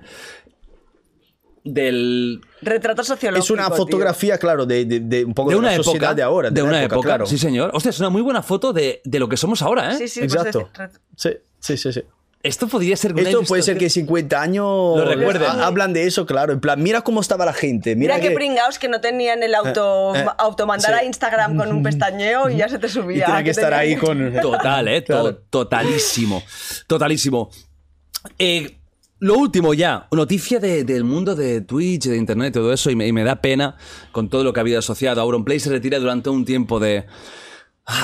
del, 1.73 2.41
Retrato 2.61 3.03
sociológico. 3.03 3.43
Es 3.45 3.51
una 3.51 3.67
tío. 3.67 3.75
fotografía, 3.77 4.37
claro, 4.37 4.65
de, 4.65 4.85
de- 4.85 4.99
de 4.99 5.23
un 5.25 5.33
poco 5.33 5.49
de 5.49 5.55
de, 5.55 5.59
una 5.59 5.71
la 5.71 5.77
sociedad 5.77 5.95
época. 6.11 6.13
de 6.15 6.23
ahora. 6.23 6.49
De, 6.51 6.61
la 6.61 6.67
una 6.67 6.83
época, 6.83 7.05
claro. 7.07 7.25
sí, 7.25 7.37
señor. 7.37 7.71
Hostia, 7.73 7.89
es 7.89 7.99
una 7.99 8.09
muy 8.09 8.21
buena 8.21 8.41
foto 8.43 8.73
de, 8.73 9.01
de 9.05 9.19
lo 9.19 9.29
que 9.29 9.37
somos 9.37 9.61
ahora, 9.61 9.91
¿eh? 9.93 9.97
Sí, 9.97 10.07
sí, 10.07 10.19
pues 10.21 10.33
Exacto. 10.35 10.69
decir, 10.75 10.89
Sí, 11.15 11.29
sí, 11.59 11.77
sí. 11.77 11.93
sí. 11.93 12.03
Esto 12.41 12.69
podría 12.69 12.95
ser 12.95 13.11
una 13.13 13.23
Esto 13.23 13.43
puede 13.43 13.61
ser 13.63 13.77
que 13.77 13.85
ilustración- 13.87 14.05
50 14.07 14.41
años 14.41 14.63
Lo 14.65 15.03
recuerden. 15.05 15.49
ha- 15.49 15.65
hablan 15.67 15.91
de 15.91 16.05
eso, 16.07 16.25
claro. 16.25 16.53
En 16.53 16.61
plan, 16.61 16.81
mira 16.81 17.01
cómo 17.01 17.19
estaba 17.19 17.45
la 17.45 17.51
gente. 17.51 17.97
Mira, 17.97 18.15
Mira, 18.15 18.21
qué 18.23 18.29
que- 18.29 18.35
pringaos 18.35 18.79
que 18.79 18.87
no 18.87 19.01
tenían 19.01 19.43
el 19.43 19.53
auto, 19.55 20.15
Eh, 20.15 20.19
eh, 20.21 20.25
automandar 20.37 20.93
sí. 20.93 20.99
a 21.01 21.03
Instagram 21.03 21.57
con 21.57 21.69
un 21.73 21.83
pestañeo 21.83 22.49
y 22.49 22.55
ya 22.57 22.69
se 22.69 22.79
te 22.79 22.87
y 22.87 22.89
subía. 22.89 23.25
tiene 23.25 23.43
que 23.43 23.49
estar 23.49 23.65
tenía 23.71 23.79
ahí 23.79 23.95
con... 23.97 24.33
Total, 24.41 24.87
¿eh? 24.87 25.01
To- 25.01 25.05
Claro. 25.21 25.37
totalísimo. 25.49 26.41
Totalísimo. 26.87 27.49
Eh, 28.37 28.77
Lo 29.21 29.37
último 29.37 29.73
ya, 29.73 30.07
noticia 30.11 30.59
de- 30.59 30.85
del 30.85 31.03
mundo 31.03 31.35
de 31.35 31.59
Twitch, 31.61 32.05
de 32.05 32.15
Internet, 32.15 32.53
todo 32.53 32.71
eso, 32.71 32.89
y 32.89 32.95
me, 32.95 33.05
y 33.05 33.11
me 33.11 33.23
da 33.25 33.41
pena 33.41 33.75
con 34.13 34.29
todo 34.29 34.45
lo 34.45 34.53
que 34.53 34.59
ha 34.59 34.61
habido 34.61 34.79
asociado. 34.79 35.19
Auronplay 35.19 35.59
se 35.59 35.69
retira 35.69 35.99
durante 35.99 36.29
un 36.29 36.45
tiempo 36.45 36.79
de, 36.79 37.05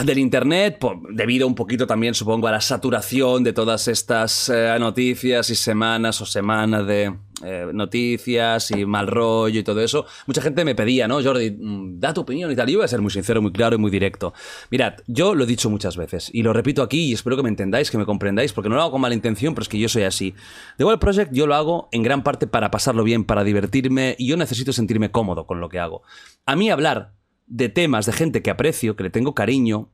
del 0.04 0.18
Internet, 0.18 0.80
debido 1.12 1.48
un 1.48 1.56
poquito 1.56 1.86
también, 1.86 2.14
supongo, 2.14 2.48
a 2.48 2.52
la 2.52 2.62
saturación 2.62 3.44
de 3.44 3.54
todas 3.54 3.88
estas 3.88 4.50
eh, 4.50 4.76
noticias 4.80 5.50
y 5.50 5.56
semanas 5.56 6.20
o 6.22 6.26
semanas 6.26 6.88
de 6.88 7.14
eh, 7.44 7.68
noticias 7.72 8.72
y 8.72 8.86
mal 8.86 9.08
rollo 9.08 9.60
y 9.60 9.64
todo 9.64 9.82
eso. 9.82 10.06
Mucha 10.26 10.42
gente 10.42 10.66
me 10.66 10.74
pedía, 10.74 11.08
¿no? 11.08 11.22
Jordi, 11.24 11.52
mm, 11.52 12.00
da 12.00 12.14
tu 12.14 12.22
opinión 12.22 12.52
y 12.52 12.56
tal. 12.56 12.68
Yo 12.68 12.80
voy 12.80 12.86
a 12.86 12.88
ser 12.88 13.02
muy 13.02 13.12
sincero, 13.12 13.42
muy 13.42 13.52
claro 13.52 13.76
y 13.76 13.80
muy 13.80 13.92
directo. 13.92 14.34
Mirad, 14.72 14.96
yo 15.08 15.36
lo 15.36 15.44
he 15.44 15.48
dicho 15.48 15.70
muchas 15.70 15.98
veces 15.98 16.30
y 16.34 16.42
lo 16.42 16.52
repito 16.52 16.82
aquí 16.82 17.10
y 17.10 17.14
espero 17.14 17.38
que 17.38 17.44
me 17.44 17.50
entendáis, 17.50 17.92
que 17.92 17.98
me 17.98 18.06
comprendáis, 18.06 18.54
porque 18.54 18.70
no 18.70 18.76
lo 18.76 18.82
hago 18.82 18.92
con 18.92 19.02
mala 19.02 19.16
intención, 19.16 19.54
pero 19.54 19.64
es 19.64 19.70
que 19.70 19.80
yo 19.80 19.88
soy 19.88 20.04
así. 20.04 20.34
The 20.78 20.86
Wild 20.86 21.00
Project 21.00 21.32
yo 21.32 21.46
lo 21.46 21.56
hago 21.56 21.90
en 21.92 22.04
gran 22.04 22.24
parte 22.24 22.48
para 22.48 22.72
pasarlo 22.72 23.04
bien, 23.04 23.24
para 23.24 23.44
divertirme 23.44 24.16
y 24.18 24.28
yo 24.28 24.38
necesito 24.38 24.74
sentirme 24.74 25.12
cómodo 25.12 25.46
con 25.46 25.60
lo 25.60 25.70
que 25.70 25.80
hago. 25.80 26.02
A 26.46 26.56
mí 26.56 26.70
hablar 26.70 27.14
de 27.48 27.70
temas 27.70 28.06
de 28.06 28.14
gente 28.14 28.42
que 28.42 28.52
aprecio, 28.52 28.96
que 28.96 29.04
le 29.04 29.10
tengo 29.10 29.36
cariño, 29.36 29.90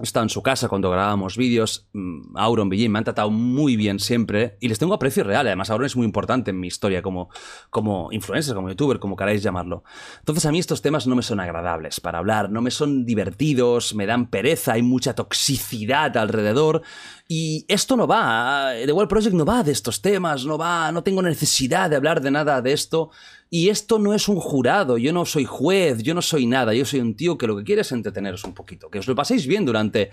he 0.00 0.04
estado 0.04 0.24
en 0.24 0.30
su 0.30 0.42
casa 0.42 0.68
cuando 0.68 0.90
grabábamos 0.90 1.36
vídeos. 1.36 1.88
mm, 1.92 2.36
Auron, 2.36 2.68
Billín 2.68 2.92
me 2.92 2.98
han 2.98 3.04
tratado 3.04 3.30
muy 3.30 3.76
bien 3.76 3.98
siempre 3.98 4.56
y 4.60 4.68
les 4.68 4.78
tengo 4.78 4.94
aprecio 4.94 5.24
real. 5.24 5.46
Además, 5.46 5.70
Auron 5.70 5.86
es 5.86 5.96
muy 5.96 6.06
importante 6.06 6.50
en 6.50 6.60
mi 6.60 6.68
historia 6.68 7.02
como, 7.02 7.28
como 7.68 8.10
influencer, 8.12 8.54
como 8.54 8.70
youtuber, 8.70 8.98
como 8.98 9.16
queráis 9.16 9.42
llamarlo. 9.42 9.84
Entonces, 10.18 10.46
a 10.46 10.52
mí 10.52 10.58
estos 10.58 10.82
temas 10.82 11.06
no 11.06 11.16
me 11.16 11.22
son 11.22 11.40
agradables 11.40 12.00
para 12.00 12.18
hablar, 12.18 12.50
no 12.50 12.62
me 12.62 12.70
son 12.70 13.04
divertidos, 13.04 13.94
me 13.94 14.06
dan 14.06 14.30
pereza, 14.30 14.72
hay 14.72 14.82
mucha 14.82 15.14
toxicidad 15.14 16.16
alrededor. 16.16 16.82
Y 17.28 17.64
esto 17.68 17.96
no 17.96 18.06
va, 18.06 18.72
The 18.84 18.92
World 18.92 19.10
Project 19.10 19.34
no 19.34 19.44
va 19.44 19.62
de 19.62 19.72
estos 19.72 20.00
temas, 20.00 20.46
no 20.46 20.56
va, 20.56 20.90
no 20.92 21.02
tengo 21.02 21.22
necesidad 21.22 21.90
de 21.90 21.96
hablar 21.96 22.20
de 22.20 22.30
nada 22.30 22.62
de 22.62 22.72
esto. 22.72 23.10
Y 23.52 23.68
esto 23.68 23.98
no 23.98 24.14
es 24.14 24.28
un 24.28 24.36
jurado, 24.36 24.96
yo 24.96 25.12
no 25.12 25.26
soy 25.26 25.44
juez, 25.44 26.04
yo 26.04 26.14
no 26.14 26.22
soy 26.22 26.46
nada, 26.46 26.72
yo 26.72 26.84
soy 26.84 27.00
un 27.00 27.16
tío 27.16 27.36
que 27.36 27.48
lo 27.48 27.56
que 27.56 27.64
quiere 27.64 27.82
es 27.82 27.90
entreteneros 27.90 28.44
un 28.44 28.54
poquito, 28.54 28.90
que 28.90 29.00
os 29.00 29.08
lo 29.08 29.16
paséis 29.16 29.48
bien 29.48 29.64
durante 29.64 30.10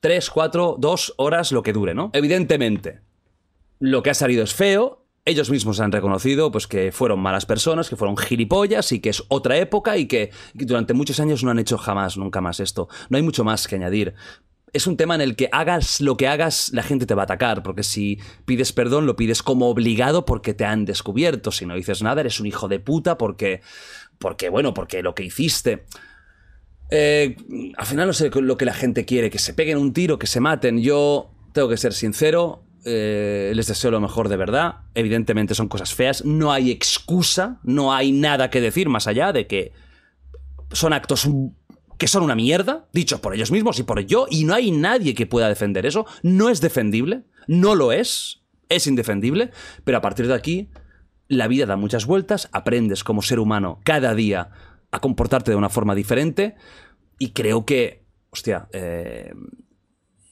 3, 0.00 0.28
4, 0.28 0.76
2 0.78 1.14
horas, 1.16 1.52
lo 1.52 1.62
que 1.62 1.72
dure, 1.72 1.94
¿no? 1.94 2.10
Evidentemente, 2.12 3.00
lo 3.78 4.02
que 4.02 4.10
ha 4.10 4.14
salido 4.14 4.44
es 4.44 4.52
feo. 4.52 5.06
Ellos 5.24 5.50
mismos 5.50 5.80
han 5.80 5.90
reconocido 5.90 6.52
pues, 6.52 6.66
que 6.66 6.92
fueron 6.92 7.18
malas 7.18 7.46
personas, 7.46 7.88
que 7.88 7.96
fueron 7.96 8.16
gilipollas 8.16 8.92
y 8.92 9.00
que 9.00 9.08
es 9.08 9.24
otra 9.28 9.56
época 9.56 9.96
y 9.96 10.06
que, 10.06 10.30
que 10.56 10.64
durante 10.66 10.94
muchos 10.94 11.18
años 11.18 11.42
no 11.42 11.50
han 11.50 11.58
hecho 11.58 11.78
jamás, 11.78 12.16
nunca 12.16 12.40
más 12.40 12.60
esto. 12.60 12.88
No 13.08 13.16
hay 13.16 13.22
mucho 13.22 13.42
más 13.42 13.66
que 13.66 13.74
añadir. 13.74 14.14
Es 14.72 14.86
un 14.86 14.96
tema 14.96 15.14
en 15.14 15.20
el 15.20 15.36
que 15.36 15.48
hagas 15.52 16.00
lo 16.00 16.16
que 16.16 16.28
hagas, 16.28 16.70
la 16.72 16.82
gente 16.82 17.06
te 17.06 17.14
va 17.14 17.22
a 17.22 17.24
atacar, 17.24 17.62
porque 17.62 17.82
si 17.82 18.18
pides 18.44 18.72
perdón, 18.72 19.06
lo 19.06 19.16
pides 19.16 19.42
como 19.42 19.68
obligado 19.68 20.26
porque 20.26 20.54
te 20.54 20.64
han 20.64 20.84
descubierto. 20.84 21.52
Si 21.52 21.66
no 21.66 21.74
dices 21.74 22.02
nada, 22.02 22.20
eres 22.20 22.40
un 22.40 22.46
hijo 22.46 22.68
de 22.68 22.80
puta 22.80 23.16
porque, 23.16 23.62
porque 24.18 24.48
bueno, 24.48 24.74
porque 24.74 25.02
lo 25.02 25.14
que 25.14 25.24
hiciste. 25.24 25.84
Eh, 26.90 27.36
al 27.76 27.86
final 27.86 28.06
no 28.06 28.12
sé 28.12 28.30
lo 28.30 28.56
que 28.56 28.64
la 28.64 28.74
gente 28.74 29.04
quiere, 29.04 29.30
que 29.30 29.38
se 29.38 29.54
peguen 29.54 29.78
un 29.78 29.92
tiro, 29.92 30.18
que 30.18 30.26
se 30.26 30.40
maten. 30.40 30.82
Yo 30.82 31.30
tengo 31.52 31.68
que 31.68 31.76
ser 31.76 31.94
sincero, 31.94 32.64
eh, 32.84 33.52
les 33.54 33.66
deseo 33.66 33.90
lo 33.90 34.00
mejor 34.00 34.28
de 34.28 34.36
verdad. 34.36 34.76
Evidentemente 34.94 35.54
son 35.54 35.68
cosas 35.68 35.94
feas, 35.94 36.24
no 36.24 36.52
hay 36.52 36.70
excusa, 36.70 37.58
no 37.64 37.92
hay 37.92 38.12
nada 38.12 38.50
que 38.50 38.60
decir 38.60 38.88
más 38.88 39.06
allá 39.06 39.32
de 39.32 39.46
que 39.46 39.72
son 40.70 40.92
actos 40.92 41.28
que 41.98 42.08
son 42.08 42.22
una 42.22 42.34
mierda, 42.34 42.88
dichos 42.92 43.20
por 43.20 43.34
ellos 43.34 43.50
mismos 43.50 43.78
y 43.78 43.82
por 43.82 44.00
yo, 44.00 44.26
y 44.30 44.44
no 44.44 44.54
hay 44.54 44.70
nadie 44.70 45.14
que 45.14 45.26
pueda 45.26 45.48
defender 45.48 45.86
eso. 45.86 46.06
No 46.22 46.48
es 46.48 46.60
defendible, 46.60 47.24
no 47.46 47.74
lo 47.74 47.92
es, 47.92 48.42
es 48.68 48.86
indefendible, 48.86 49.50
pero 49.84 49.98
a 49.98 50.00
partir 50.00 50.26
de 50.26 50.34
aquí 50.34 50.68
la 51.28 51.48
vida 51.48 51.66
da 51.66 51.76
muchas 51.76 52.06
vueltas, 52.06 52.48
aprendes 52.52 53.02
como 53.02 53.22
ser 53.22 53.38
humano 53.38 53.80
cada 53.84 54.14
día 54.14 54.50
a 54.90 55.00
comportarte 55.00 55.50
de 55.50 55.56
una 55.56 55.68
forma 55.68 55.94
diferente 55.94 56.54
y 57.18 57.30
creo 57.30 57.64
que, 57.64 58.04
hostia, 58.30 58.68
eh, 58.72 59.32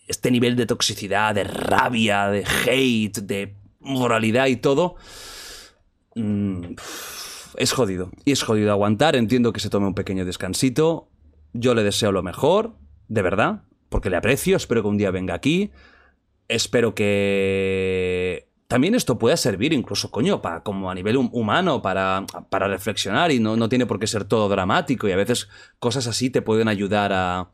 este 0.06 0.30
nivel 0.30 0.56
de 0.56 0.66
toxicidad, 0.66 1.34
de 1.34 1.44
rabia, 1.44 2.28
de 2.28 2.44
hate, 2.44 3.18
de 3.18 3.56
moralidad 3.80 4.46
y 4.46 4.56
todo, 4.56 4.96
mm, 6.14 6.74
es 7.56 7.72
jodido. 7.72 8.10
Y 8.24 8.32
es 8.32 8.42
jodido 8.42 8.70
aguantar, 8.70 9.16
entiendo 9.16 9.52
que 9.52 9.60
se 9.60 9.70
tome 9.70 9.86
un 9.86 9.94
pequeño 9.94 10.24
descansito, 10.24 11.08
yo 11.54 11.74
le 11.74 11.82
deseo 11.82 12.12
lo 12.12 12.22
mejor, 12.22 12.74
de 13.08 13.22
verdad, 13.22 13.62
porque 13.88 14.10
le 14.10 14.16
aprecio, 14.16 14.56
espero 14.56 14.82
que 14.82 14.88
un 14.88 14.98
día 14.98 15.10
venga 15.10 15.34
aquí, 15.34 15.70
espero 16.48 16.94
que 16.94 18.48
también 18.68 18.94
esto 18.94 19.18
pueda 19.18 19.36
servir 19.36 19.72
incluso, 19.72 20.10
coño, 20.10 20.42
para, 20.42 20.62
como 20.62 20.90
a 20.90 20.94
nivel 20.94 21.16
hum- 21.16 21.30
humano, 21.32 21.80
para, 21.80 22.26
para 22.50 22.66
reflexionar 22.66 23.30
y 23.30 23.38
no, 23.38 23.56
no 23.56 23.68
tiene 23.68 23.86
por 23.86 23.98
qué 23.98 24.06
ser 24.06 24.24
todo 24.24 24.48
dramático 24.48 25.08
y 25.08 25.12
a 25.12 25.16
veces 25.16 25.48
cosas 25.78 26.06
así 26.06 26.28
te 26.28 26.42
pueden 26.42 26.68
ayudar 26.68 27.12
a, 27.12 27.50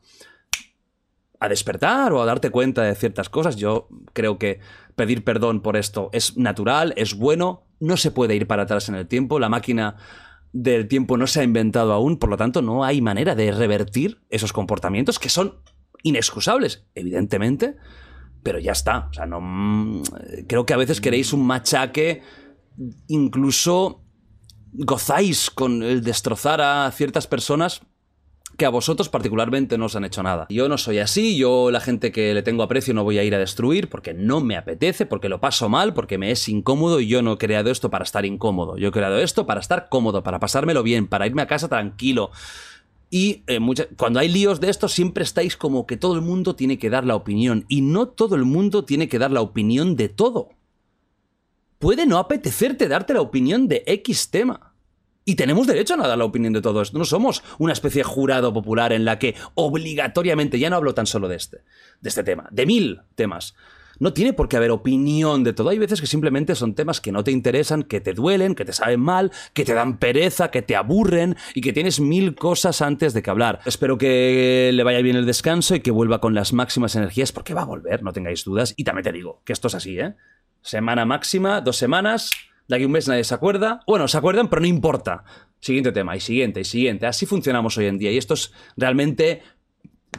a 1.39 1.49
despertar 1.49 2.11
o 2.13 2.21
a 2.21 2.25
darte 2.25 2.49
cuenta 2.49 2.81
de 2.83 2.95
ciertas 2.95 3.29
cosas. 3.29 3.55
Yo 3.55 3.87
creo 4.13 4.39
que 4.39 4.59
pedir 4.95 5.23
perdón 5.23 5.61
por 5.61 5.77
esto 5.77 6.09
es 6.11 6.37
natural, 6.37 6.93
es 6.97 7.13
bueno, 7.13 7.63
no 7.79 7.97
se 7.97 8.11
puede 8.11 8.35
ir 8.35 8.47
para 8.47 8.63
atrás 8.63 8.89
en 8.89 8.95
el 8.95 9.07
tiempo, 9.07 9.39
la 9.39 9.49
máquina 9.49 9.97
del 10.53 10.87
tiempo 10.87 11.17
no 11.17 11.27
se 11.27 11.41
ha 11.41 11.43
inventado 11.43 11.93
aún, 11.93 12.17
por 12.17 12.29
lo 12.29 12.37
tanto 12.37 12.61
no 12.61 12.83
hay 12.83 13.01
manera 13.01 13.35
de 13.35 13.51
revertir 13.51 14.21
esos 14.29 14.53
comportamientos 14.53 15.19
que 15.19 15.29
son 15.29 15.59
inexcusables, 16.03 16.85
evidentemente, 16.95 17.75
pero 18.43 18.59
ya 18.59 18.71
está. 18.71 19.07
O 19.09 19.13
sea, 19.13 19.25
no. 19.25 19.39
mm, 19.41 20.03
Creo 20.47 20.65
que 20.65 20.73
a 20.73 20.77
veces 20.77 20.99
queréis 20.99 21.33
un 21.33 21.45
machaque, 21.45 22.21
incluso 23.07 24.03
gozáis 24.73 25.49
con 25.49 25.83
el 25.83 26.01
destrozar 26.01 26.61
a 26.61 26.91
ciertas 26.91 27.27
personas 27.27 27.81
que 28.57 28.65
a 28.65 28.69
vosotros 28.69 29.09
particularmente 29.09 29.77
no 29.77 29.85
os 29.85 29.95
han 29.95 30.05
hecho 30.05 30.23
nada. 30.23 30.47
Yo 30.49 30.69
no 30.69 30.77
soy 30.77 30.99
así, 30.99 31.37
yo 31.37 31.71
la 31.71 31.79
gente 31.79 32.11
que 32.11 32.33
le 32.33 32.43
tengo 32.43 32.63
aprecio 32.63 32.93
no 32.93 33.03
voy 33.03 33.17
a 33.17 33.23
ir 33.23 33.33
a 33.33 33.39
destruir 33.39 33.89
porque 33.89 34.13
no 34.13 34.41
me 34.41 34.57
apetece, 34.57 35.05
porque 35.05 35.29
lo 35.29 35.39
paso 35.39 35.69
mal, 35.69 35.93
porque 35.93 36.17
me 36.17 36.31
es 36.31 36.47
incómodo 36.47 36.99
y 36.99 37.07
yo 37.07 37.21
no 37.21 37.33
he 37.33 37.37
creado 37.37 37.71
esto 37.71 37.89
para 37.89 38.03
estar 38.03 38.25
incómodo. 38.25 38.77
Yo 38.77 38.89
he 38.89 38.91
creado 38.91 39.17
esto 39.17 39.45
para 39.45 39.59
estar 39.59 39.89
cómodo, 39.89 40.23
para 40.23 40.39
pasármelo 40.39 40.83
bien, 40.83 41.07
para 41.07 41.27
irme 41.27 41.41
a 41.41 41.47
casa 41.47 41.67
tranquilo. 41.67 42.31
Y 43.09 43.43
eh, 43.47 43.59
cuando 43.97 44.19
hay 44.19 44.29
líos 44.29 44.61
de 44.61 44.69
esto, 44.69 44.87
siempre 44.87 45.23
estáis 45.23 45.57
como 45.57 45.85
que 45.85 45.97
todo 45.97 46.15
el 46.15 46.21
mundo 46.21 46.55
tiene 46.55 46.79
que 46.79 46.89
dar 46.89 47.05
la 47.05 47.15
opinión. 47.15 47.65
Y 47.67 47.81
no 47.81 48.07
todo 48.07 48.35
el 48.35 48.45
mundo 48.45 48.85
tiene 48.85 49.09
que 49.09 49.19
dar 49.19 49.31
la 49.31 49.41
opinión 49.41 49.97
de 49.97 50.07
todo. 50.07 50.49
Puede 51.77 52.05
no 52.05 52.19
apetecerte 52.19 52.87
darte 52.87 53.13
la 53.13 53.21
opinión 53.21 53.67
de 53.67 53.83
X 53.85 54.29
tema. 54.29 54.70
Y 55.23 55.35
tenemos 55.35 55.67
derecho 55.67 55.93
a 55.93 56.07
dar 56.07 56.17
la 56.17 56.25
opinión 56.25 56.53
de 56.53 56.61
todo 56.61 56.81
esto. 56.81 56.97
No 56.97 57.05
somos 57.05 57.43
una 57.59 57.73
especie 57.73 57.99
de 57.99 58.09
jurado 58.09 58.53
popular 58.53 58.91
en 58.91 59.05
la 59.05 59.19
que 59.19 59.35
obligatoriamente, 59.53 60.57
ya 60.57 60.69
no 60.69 60.77
hablo 60.77 60.95
tan 60.95 61.05
solo 61.05 61.27
de 61.27 61.35
este, 61.35 61.57
de 62.01 62.09
este 62.09 62.23
tema, 62.23 62.47
de 62.51 62.65
mil 62.65 63.01
temas. 63.15 63.55
No 63.99 64.13
tiene 64.13 64.33
por 64.33 64.49
qué 64.49 64.57
haber 64.57 64.71
opinión 64.71 65.43
de 65.43 65.53
todo. 65.53 65.69
Hay 65.69 65.77
veces 65.77 66.01
que 66.01 66.07
simplemente 66.07 66.55
son 66.55 66.73
temas 66.73 66.99
que 66.99 67.11
no 67.11 67.23
te 67.23 67.29
interesan, 67.29 67.83
que 67.83 68.01
te 68.01 68.13
duelen, 68.13 68.55
que 68.55 68.65
te 68.65 68.73
saben 68.73 68.99
mal, 68.99 69.31
que 69.53 69.63
te 69.63 69.75
dan 69.75 69.99
pereza, 69.99 70.49
que 70.49 70.63
te 70.63 70.75
aburren 70.75 71.35
y 71.53 71.61
que 71.61 71.71
tienes 71.71 71.99
mil 71.99 72.33
cosas 72.33 72.81
antes 72.81 73.13
de 73.13 73.21
que 73.21 73.29
hablar. 73.29 73.59
Espero 73.63 73.99
que 73.99 74.71
le 74.73 74.83
vaya 74.83 75.03
bien 75.03 75.17
el 75.17 75.27
descanso 75.27 75.75
y 75.75 75.81
que 75.81 75.91
vuelva 75.91 76.19
con 76.19 76.33
las 76.33 76.51
máximas 76.51 76.95
energías 76.95 77.31
porque 77.31 77.53
va 77.53 77.61
a 77.61 77.65
volver, 77.65 78.01
no 78.01 78.11
tengáis 78.11 78.43
dudas. 78.43 78.73
Y 78.75 78.85
también 78.85 79.03
te 79.03 79.11
digo 79.11 79.43
que 79.45 79.53
esto 79.53 79.67
es 79.67 79.75
así, 79.75 79.99
¿eh? 79.99 80.15
Semana 80.63 81.05
máxima, 81.05 81.61
dos 81.61 81.77
semanas, 81.77 82.31
de 82.71 82.77
aquí 82.77 82.85
un 82.85 82.93
mes 82.93 83.05
nadie 83.09 83.25
se 83.25 83.33
acuerda. 83.33 83.81
Bueno, 83.85 84.07
se 84.07 84.17
acuerdan, 84.17 84.49
pero 84.49 84.61
no 84.61 84.67
importa. 84.67 85.25
Siguiente 85.59 85.91
tema, 85.91 86.15
y 86.15 86.21
siguiente, 86.21 86.61
y 86.61 86.63
siguiente. 86.63 87.05
Así 87.05 87.25
funcionamos 87.25 87.77
hoy 87.77 87.87
en 87.87 87.97
día. 87.97 88.13
Y 88.13 88.17
esto 88.17 88.33
es 88.33 88.53
realmente 88.77 89.43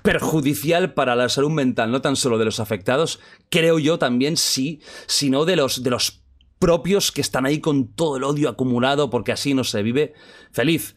perjudicial 0.02 0.92
para 0.92 1.16
la 1.16 1.30
salud 1.30 1.50
mental, 1.50 1.90
no 1.90 2.02
tan 2.02 2.14
solo 2.14 2.36
de 2.36 2.44
los 2.44 2.60
afectados, 2.60 3.20
creo 3.48 3.78
yo 3.78 3.98
también 3.98 4.36
sí, 4.36 4.80
sino 5.06 5.46
de 5.46 5.56
los, 5.56 5.82
de 5.82 5.90
los 5.90 6.22
propios 6.58 7.10
que 7.10 7.22
están 7.22 7.46
ahí 7.46 7.58
con 7.58 7.88
todo 7.88 8.18
el 8.18 8.24
odio 8.24 8.50
acumulado, 8.50 9.08
porque 9.08 9.32
así 9.32 9.54
no 9.54 9.64
se 9.64 9.82
vive 9.82 10.12
feliz. 10.50 10.94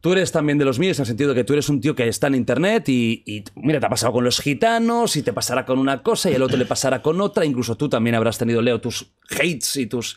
Tú 0.00 0.12
eres 0.12 0.30
también 0.30 0.56
de 0.56 0.64
los 0.64 0.78
míos 0.78 0.98
en 0.98 1.02
el 1.02 1.06
sentido 1.08 1.30
de 1.30 1.34
que 1.34 1.44
tú 1.44 1.54
eres 1.54 1.68
un 1.68 1.80
tío 1.80 1.96
que 1.96 2.06
está 2.06 2.28
en 2.28 2.36
internet 2.36 2.88
y, 2.90 3.24
y, 3.26 3.42
mira, 3.56 3.80
te 3.80 3.86
ha 3.86 3.90
pasado 3.90 4.12
con 4.12 4.22
los 4.22 4.38
gitanos 4.38 5.16
y 5.16 5.22
te 5.22 5.32
pasará 5.32 5.66
con 5.66 5.80
una 5.80 6.04
cosa 6.04 6.30
y 6.30 6.34
el 6.34 6.42
otro 6.42 6.56
le 6.56 6.64
pasará 6.64 7.02
con 7.02 7.20
otra. 7.20 7.44
Incluso 7.44 7.76
tú 7.76 7.88
también 7.88 8.14
habrás 8.14 8.38
tenido, 8.38 8.62
Leo, 8.62 8.80
tus 8.80 9.10
hates 9.30 9.74
y 9.76 9.86
tus 9.86 10.16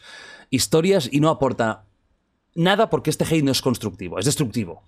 historias 0.49 1.09
y 1.11 1.19
no 1.19 1.29
aporta 1.29 1.85
nada 2.55 2.89
porque 2.89 3.09
este 3.09 3.25
hate 3.25 3.43
no 3.43 3.51
es 3.51 3.61
constructivo, 3.61 4.19
es 4.19 4.25
destructivo. 4.25 4.83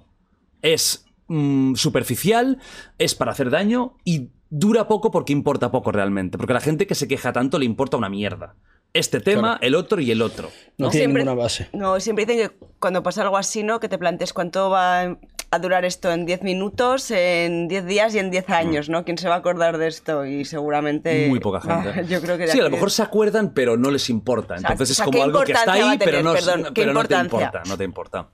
Es 0.61 1.05
mm, 1.27 1.75
superficial, 1.75 2.59
es 2.97 3.15
para 3.15 3.31
hacer 3.31 3.49
daño 3.49 3.97
y 4.03 4.29
dura 4.49 4.87
poco 4.87 5.09
porque 5.11 5.33
importa 5.33 5.71
poco 5.71 5.91
realmente. 5.91 6.37
Porque 6.37 6.53
a 6.53 6.55
la 6.55 6.61
gente 6.61 6.85
que 6.85 6.95
se 6.95 7.07
queja 7.07 7.33
tanto 7.33 7.57
le 7.57 7.65
importa 7.65 7.97
una 7.97 8.09
mierda. 8.09 8.55
Este 8.93 9.21
tema, 9.21 9.57
el 9.61 9.75
otro 9.75 10.01
y 10.01 10.11
el 10.11 10.21
otro. 10.21 10.51
No, 10.77 10.89
tiene 10.89 11.13
ninguna 11.13 11.33
base. 11.33 11.69
No, 11.71 11.97
siempre 12.01 12.25
dicen 12.25 12.49
que 12.49 12.55
cuando 12.77 13.01
pasa 13.01 13.21
algo 13.21 13.37
así, 13.37 13.63
¿no? 13.63 13.79
Que 13.79 13.87
te 13.87 13.97
plantees 13.97 14.33
cuánto 14.33 14.69
va, 14.69 15.17
a 15.53 15.59
durar 15.59 15.83
esto 15.83 16.11
en 16.11 16.25
10 16.25 16.43
minutos, 16.43 17.11
en 17.11 17.67
10 17.67 17.85
días 17.85 18.15
y 18.15 18.19
en 18.19 18.31
10 18.31 18.49
años, 18.49 18.89
¿no? 18.89 19.03
¿Quién 19.03 19.17
se 19.17 19.27
va 19.27 19.35
a 19.35 19.37
acordar 19.39 19.77
de 19.77 19.87
esto? 19.87 20.25
Y 20.25 20.45
seguramente... 20.45 21.27
Muy 21.27 21.41
poca 21.41 21.59
gente. 21.93 22.07
yo 22.07 22.21
creo 22.21 22.37
que 22.37 22.47
sí, 22.47 22.59
a 22.59 22.63
lo 22.63 22.69
mejor 22.69 22.89
se 22.89 23.03
acuerdan, 23.03 23.53
pero 23.53 23.75
no 23.75 23.91
les 23.91 24.09
importa. 24.09 24.55
Entonces 24.55 24.91
o 24.91 24.93
sea, 24.93 25.03
es 25.03 25.05
como 25.05 25.17
¿qué 25.17 25.23
algo 25.23 25.43
que 25.43 25.51
está 25.51 25.73
ahí, 25.73 25.97
pero, 25.99 26.23
no, 26.23 26.33
Perdón, 26.33 26.63
¿qué 26.73 26.81
pero 26.81 26.93
no 26.93 27.03
te 27.03 27.15
importa. 27.15 27.63
No 27.67 27.77
te 27.77 27.83
importa. 27.83 28.27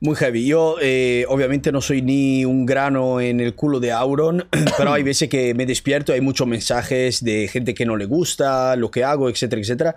Muy 0.00 0.16
heavy. 0.16 0.46
Yo, 0.46 0.76
eh, 0.80 1.26
obviamente, 1.28 1.70
no 1.70 1.80
soy 1.80 2.02
ni 2.02 2.44
un 2.44 2.66
grano 2.66 3.20
en 3.20 3.38
el 3.38 3.54
culo 3.54 3.78
de 3.78 3.92
Auron, 3.92 4.48
pero 4.76 4.92
hay 4.92 5.04
veces 5.04 5.28
que 5.28 5.54
me 5.54 5.64
despierto, 5.64 6.12
hay 6.12 6.22
muchos 6.22 6.48
mensajes 6.48 7.22
de 7.22 7.46
gente 7.46 7.72
que 7.72 7.86
no 7.86 7.96
le 7.96 8.06
gusta 8.06 8.74
lo 8.74 8.90
que 8.90 9.04
hago, 9.04 9.28
etcétera, 9.28 9.60
etcétera. 9.60 9.96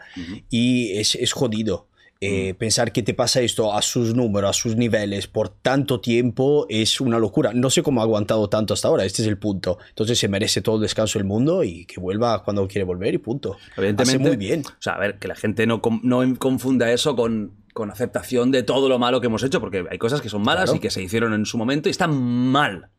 Y 0.50 1.00
es, 1.00 1.16
es 1.16 1.33
jodido. 1.33 1.88
Eh, 2.26 2.53
Pensar 2.53 2.92
que 2.92 3.03
te 3.03 3.14
pasa 3.14 3.42
esto 3.42 3.74
a 3.74 3.82
sus 3.82 4.16
números, 4.16 4.50
a 4.50 4.53
sus 4.53 4.76
niveles, 4.76 5.27
por 5.27 5.50
tanto 5.50 6.00
tiempo 6.00 6.66
es 6.69 7.02
una 7.02 7.19
locura. 7.19 7.52
No 7.53 7.69
sé 7.69 7.84
cómo 7.84 8.02
ha 8.02 8.03
aguantado 8.03 8.48
tanto 8.50 8.74
hasta 8.74 8.88
ahora, 8.88 9.06
este 9.06 9.22
es 9.22 9.27
el 9.27 9.38
punto. 9.38 9.77
Entonces 9.90 10.18
se 10.19 10.27
merece 10.27 10.61
todo 10.61 10.77
el 10.77 10.82
descanso 10.84 11.19
del 11.19 11.27
mundo 11.27 11.64
y 11.64 11.85
que 11.85 12.00
vuelva 12.00 12.43
cuando 12.43 12.68
quiere 12.68 12.85
volver 12.85 13.14
y 13.14 13.18
punto. 13.18 13.58
Evidentemente. 13.77 14.19
Hace 14.22 14.27
muy 14.30 14.38
bien. 14.38 14.64
O 14.66 14.82
sea, 14.82 14.93
a 14.93 15.00
ver, 15.00 15.19
que 15.19 15.27
la 15.27 15.35
gente 15.35 15.66
no, 15.68 15.82
no 16.03 16.22
confunda 16.40 16.92
eso 16.92 17.16
con, 17.16 17.52
con 17.74 17.92
aceptación 17.92 18.52
de 18.52 18.64
todo 18.64 18.88
lo 18.90 19.00
malo 19.00 19.19
que 19.22 19.27
hemos 19.27 19.43
hecho, 19.43 19.60
porque 19.60 19.84
hay 19.90 19.98
cosas 19.98 20.22
que 20.22 20.30
son 20.30 20.42
malas 20.43 20.66
Claro. 20.66 20.77
y 20.77 20.80
que 20.80 20.90
se 20.92 21.02
hicieron 21.02 21.34
en 21.34 21.45
su 21.45 21.58
momento 21.58 21.90
y 21.90 21.92
están 21.92 22.14
mal. 22.14 22.90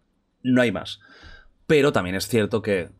No 0.43 0.61
hay 0.61 0.73
más. 0.73 1.01
Pero 1.67 1.93
también 1.93 2.15
es 2.15 2.29
cierto 2.29 2.61
que 2.61 2.91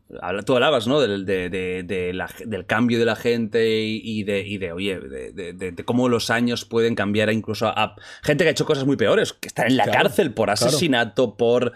tú 0.45 0.53
hablabas, 0.55 0.87
¿no? 0.87 0.99
Del, 0.99 1.25
de- 1.25 1.49
de- 1.49 1.83
de 1.83 2.13
la- 2.13 2.29
del 2.45 2.65
cambio 2.65 2.97
de 2.97 3.05
la 3.05 3.15
gente 3.15 3.79
y, 3.83 4.23
de, 4.23 4.39
y 4.41 4.57
de, 4.57 4.71
oye, 4.71 4.99
de, 4.99 5.83
cómo 5.85 6.09
los 6.09 6.29
años 6.31 6.65
pueden 6.65 6.95
cambiar 6.95 7.29
a 7.29 7.33
incluso 7.33 7.67
a, 7.67 7.71
a 7.83 7.95
gente 8.23 8.43
que 8.43 8.47
ha 8.49 8.51
hecho 8.51 8.65
cosas 8.65 8.85
muy 8.85 8.97
peores, 8.97 9.33
que 9.33 9.47
están 9.49 9.67
en 9.67 9.77
la 9.77 9.83
Claro, 9.83 9.99
cárcel 9.99 10.33
por 10.33 10.47
claro. 10.47 10.53
asesinato, 10.67 11.37
por 11.37 11.73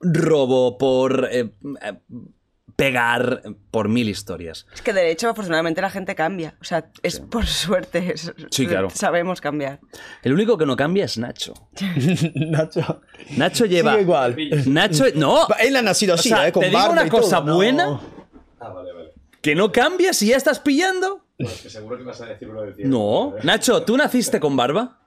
robo, 0.00 0.76
por 0.76 1.28
eh, 1.32 1.52
eh, 1.82 1.92
pegar, 2.76 3.42
por 3.70 3.88
mil 3.88 4.08
historias. 4.08 4.66
Es 4.74 4.82
que 4.82 4.92
de 4.92 5.10
hecho, 5.10 5.28
afortunadamente, 5.30 5.80
la 5.80 5.88
gente 5.90 6.14
cambia. 6.14 6.56
O 6.60 6.64
sea, 6.64 6.90
es 7.02 7.20
por 7.20 7.46
suerte. 7.46 8.12
es- 8.14 8.32
Sí, 8.50 8.66
claro. 8.66 8.90
Sabemos 8.90 9.40
cambiar. 9.40 9.80
El 10.22 10.34
único 10.34 10.58
que 10.58 10.66
no 10.66 10.76
cambia 10.76 11.06
es 11.06 11.16
Nacho. 11.18 11.54
Nacho. 12.34 13.00
Nacho 13.36 13.64
lleva. 13.64 13.92
Sigue 13.92 14.02
igual. 14.02 14.36
Nacho. 14.66 15.04
No. 15.14 15.46
Él 15.58 15.74
ha 15.76 15.82
nacido 15.82 16.14
así, 16.14 16.32
O 16.32 16.36
sea, 16.36 16.48
¿eh? 16.48 16.52
Con 16.52 16.62
te 16.62 16.68
digo 16.68 16.90
una 16.90 17.06
y 17.06 17.08
todo. 17.10 17.20
cosa 17.22 17.40
No. 17.40 17.54
buena. 17.56 18.00
Ah, 18.60 18.68
vale, 18.68 18.92
vale. 18.92 19.12
Que 19.40 19.54
no 19.54 19.72
cambias 19.72 20.20
y 20.22 20.28
ya 20.28 20.36
estás 20.36 20.60
pillando. 20.60 21.24
Bueno, 21.38 21.52
es 21.54 21.62
que 21.62 21.70
seguro 21.70 21.96
que 21.98 22.04
vas 22.04 22.20
a 22.20 22.26
decir 22.26 22.48
uno 22.48 22.62
de 22.62 22.84
No. 22.84 23.34
Nacho, 23.42 23.82
¿tú 23.84 23.96
naciste 23.96 24.38
con 24.40 24.56
barba? 24.56 25.00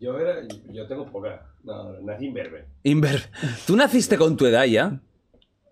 Yo 0.00 0.18
era. 0.18 0.36
Yo 0.72 0.86
tengo 0.86 1.06
poca. 1.10 1.44
No, 1.64 1.92
nací 2.00 2.26
imberbe. 2.26 2.66
Inver. 2.84 3.30
¿Tú 3.66 3.76
naciste 3.76 4.16
con 4.16 4.36
tu 4.36 4.46
edad 4.46 4.64
ya? 4.64 5.00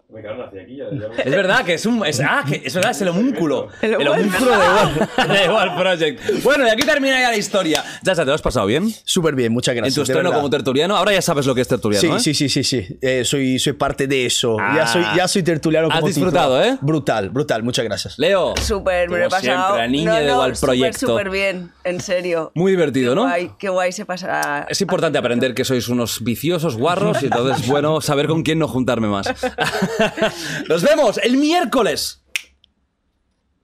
Me 0.09 0.21
aquí. 0.21 0.77
Ya, 0.77 0.85
ya 0.93 1.23
Es 1.25 1.31
verdad 1.33 1.65
que 1.65 1.75
es 1.75 1.85
un. 1.85 2.07
Es, 2.07 2.21
ah, 2.21 2.45
que 2.47 2.63
es 2.65 2.73
verdad, 2.75 2.93
es 2.93 3.01
el 3.03 3.09
homúnculo. 3.09 3.69
El 3.83 3.95
El 3.95 4.07
homúnculo 4.09 4.53
de 4.53 4.57
Igual, 4.57 5.09
de 5.29 5.45
Igual 5.45 5.75
Project. 5.77 6.43
Bueno, 6.45 6.65
y 6.65 6.71
aquí 6.71 6.83
termina 6.85 7.21
ya 7.21 7.31
la 7.31 7.37
historia. 7.37 7.83
Ya 8.03 8.13
está, 8.13 8.23
¿te 8.23 8.29
lo 8.29 8.35
has 8.35 8.43
pasado 8.43 8.67
bien? 8.67 8.89
Súper 9.05 9.35
bien, 9.35 9.53
muchas 9.53 9.73
En 9.73 9.79
gracias. 9.79 9.95
tu 9.95 10.01
de 10.03 10.13
estreno 10.13 10.33
como 10.33 10.49
tertuliano. 10.49 10.97
Ahora 10.97 11.13
ya 11.13 11.23
sabes 11.23 11.45
lo 11.47 11.57
que 11.57 11.63
es 11.63 11.69
tertuliano. 11.69 12.21
Sí, 12.21 12.31
¿eh? 12.31 12.35
sí, 12.35 12.49
sí, 12.49 12.63
sí, 12.63 12.63
sí. 12.63 12.99
Eh, 13.03 13.25
soy, 13.25 13.59
soy 13.59 13.73
parte 13.73 14.07
de 14.07 14.27
eso. 14.27 14.57
Ah. 14.61 14.75
ya, 14.77 14.87
soy, 14.87 15.03
ya 15.17 15.27
soy 15.27 15.43
tertuliano 15.43 15.89
Has 15.89 15.95
como 15.97 16.07
disfrutado, 16.07 16.57
título. 16.61 16.75
¿eh? 16.75 16.79
Brutal, 16.83 17.31
brutal. 17.31 17.63
Muchas 17.65 17.85
gracias. 17.85 18.17
Leo. 18.17 18.55
Súper, 18.63 19.11
me 19.11 19.19
lo 19.19 19.25
he 19.25 19.29
pasado. 19.29 19.43
Siempre, 19.75 19.77
la 19.79 19.89
niña 19.89 20.13
No, 20.13 20.21
de 20.21 20.27
no, 20.27 20.43
súper, 20.55 20.61
Proyecto. 20.61 21.07
Súper 21.09 21.31
bien, 21.31 21.73
en 21.83 22.01
serio. 22.01 22.53
Muy 22.55 22.71
divertido, 22.71 23.11
Qué 23.11 23.17
¿no? 23.17 23.23
Guay, 23.23 23.51
qué 23.59 23.69
guay 23.71 23.91
se 23.91 24.07
pasa. 24.07 24.67
Es 24.69 24.81
importante 24.81 25.19
aprender 25.19 25.53
que 25.53 25.65
sois 25.65 25.89
unos 25.89 26.23
viciosos 26.23 26.77
guarros 26.77 27.21
y 27.23 27.27
entonces, 27.27 27.67
bueno, 27.67 28.01
saber 28.01 28.29
con 28.29 28.45
quién 28.45 28.61
no 28.61 28.69
juntarme 28.69 29.09
más. 29.09 29.27
Nos 30.69 30.83
vemos 30.83 31.19
el 31.19 31.37
miércoles. 31.37 32.25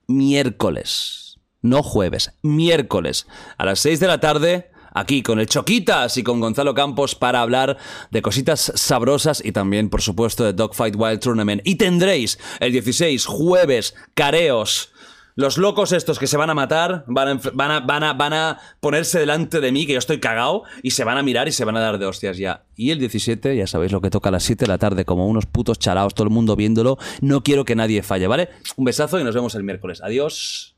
Miércoles. 0.07 1.39
No 1.61 1.81
jueves, 1.81 2.31
miércoles. 2.41 3.27
A 3.57 3.65
las 3.65 3.79
6 3.79 3.99
de 3.99 4.07
la 4.07 4.19
tarde, 4.19 4.71
aquí 4.93 5.23
con 5.23 5.39
el 5.39 5.47
Choquitas 5.47 6.17
y 6.17 6.23
con 6.23 6.39
Gonzalo 6.39 6.73
Campos 6.73 7.15
para 7.15 7.41
hablar 7.41 7.77
de 8.11 8.21
cositas 8.21 8.71
sabrosas 8.75 9.41
y 9.43 9.51
también, 9.51 9.89
por 9.89 10.01
supuesto, 10.01 10.43
de 10.43 10.53
Dogfight 10.53 10.95
Wild 10.97 11.19
Tournament. 11.19 11.61
Y 11.65 11.75
tendréis 11.75 12.39
el 12.59 12.71
16, 12.71 13.25
jueves, 13.25 13.95
careos. 14.13 14.92
Los 15.35 15.57
locos 15.57 15.91
estos 15.91 16.19
que 16.19 16.27
se 16.27 16.37
van 16.37 16.49
a 16.49 16.53
matar 16.53 17.05
van 17.07 17.27
a, 17.27 17.51
van, 17.53 17.71
a, 18.03 18.13
van, 18.13 18.33
a, 18.33 18.59
ponerse 18.79 19.19
delante 19.19 19.61
de 19.61 19.71
mí, 19.71 19.87
que 19.87 19.93
yo 19.93 19.99
estoy 19.99 20.19
cagao, 20.19 20.63
y 20.83 20.91
se 20.91 21.03
van 21.03 21.17
a 21.17 21.23
mirar 21.23 21.47
y 21.47 21.51
se 21.51 21.65
van 21.65 21.75
a 21.77 21.79
dar 21.79 21.97
de 21.97 22.05
hostias 22.05 22.37
ya. 22.37 22.65
Y 22.75 22.91
el 22.91 22.99
17, 22.99 23.55
ya 23.55 23.67
sabéis 23.67 23.91
lo 23.91 24.01
que 24.01 24.09
toca 24.09 24.29
a 24.29 24.31
las 24.31 24.43
7 24.43 24.65
de 24.65 24.69
la 24.69 24.77
tarde, 24.77 25.05
como 25.05 25.27
unos 25.27 25.45
putos 25.45 25.79
chalaos, 25.79 26.13
todo 26.13 26.25
el 26.25 26.33
mundo 26.33 26.55
viéndolo. 26.55 26.97
No 27.21 27.41
quiero 27.43 27.65
que 27.65 27.75
nadie 27.75 28.03
falle, 28.03 28.27
¿vale? 28.27 28.49
Un 28.75 28.85
besazo 28.85 29.19
y 29.19 29.23
nos 29.23 29.33
vemos 29.33 29.55
el 29.55 29.63
miércoles. 29.63 30.01
Adiós. 30.03 30.72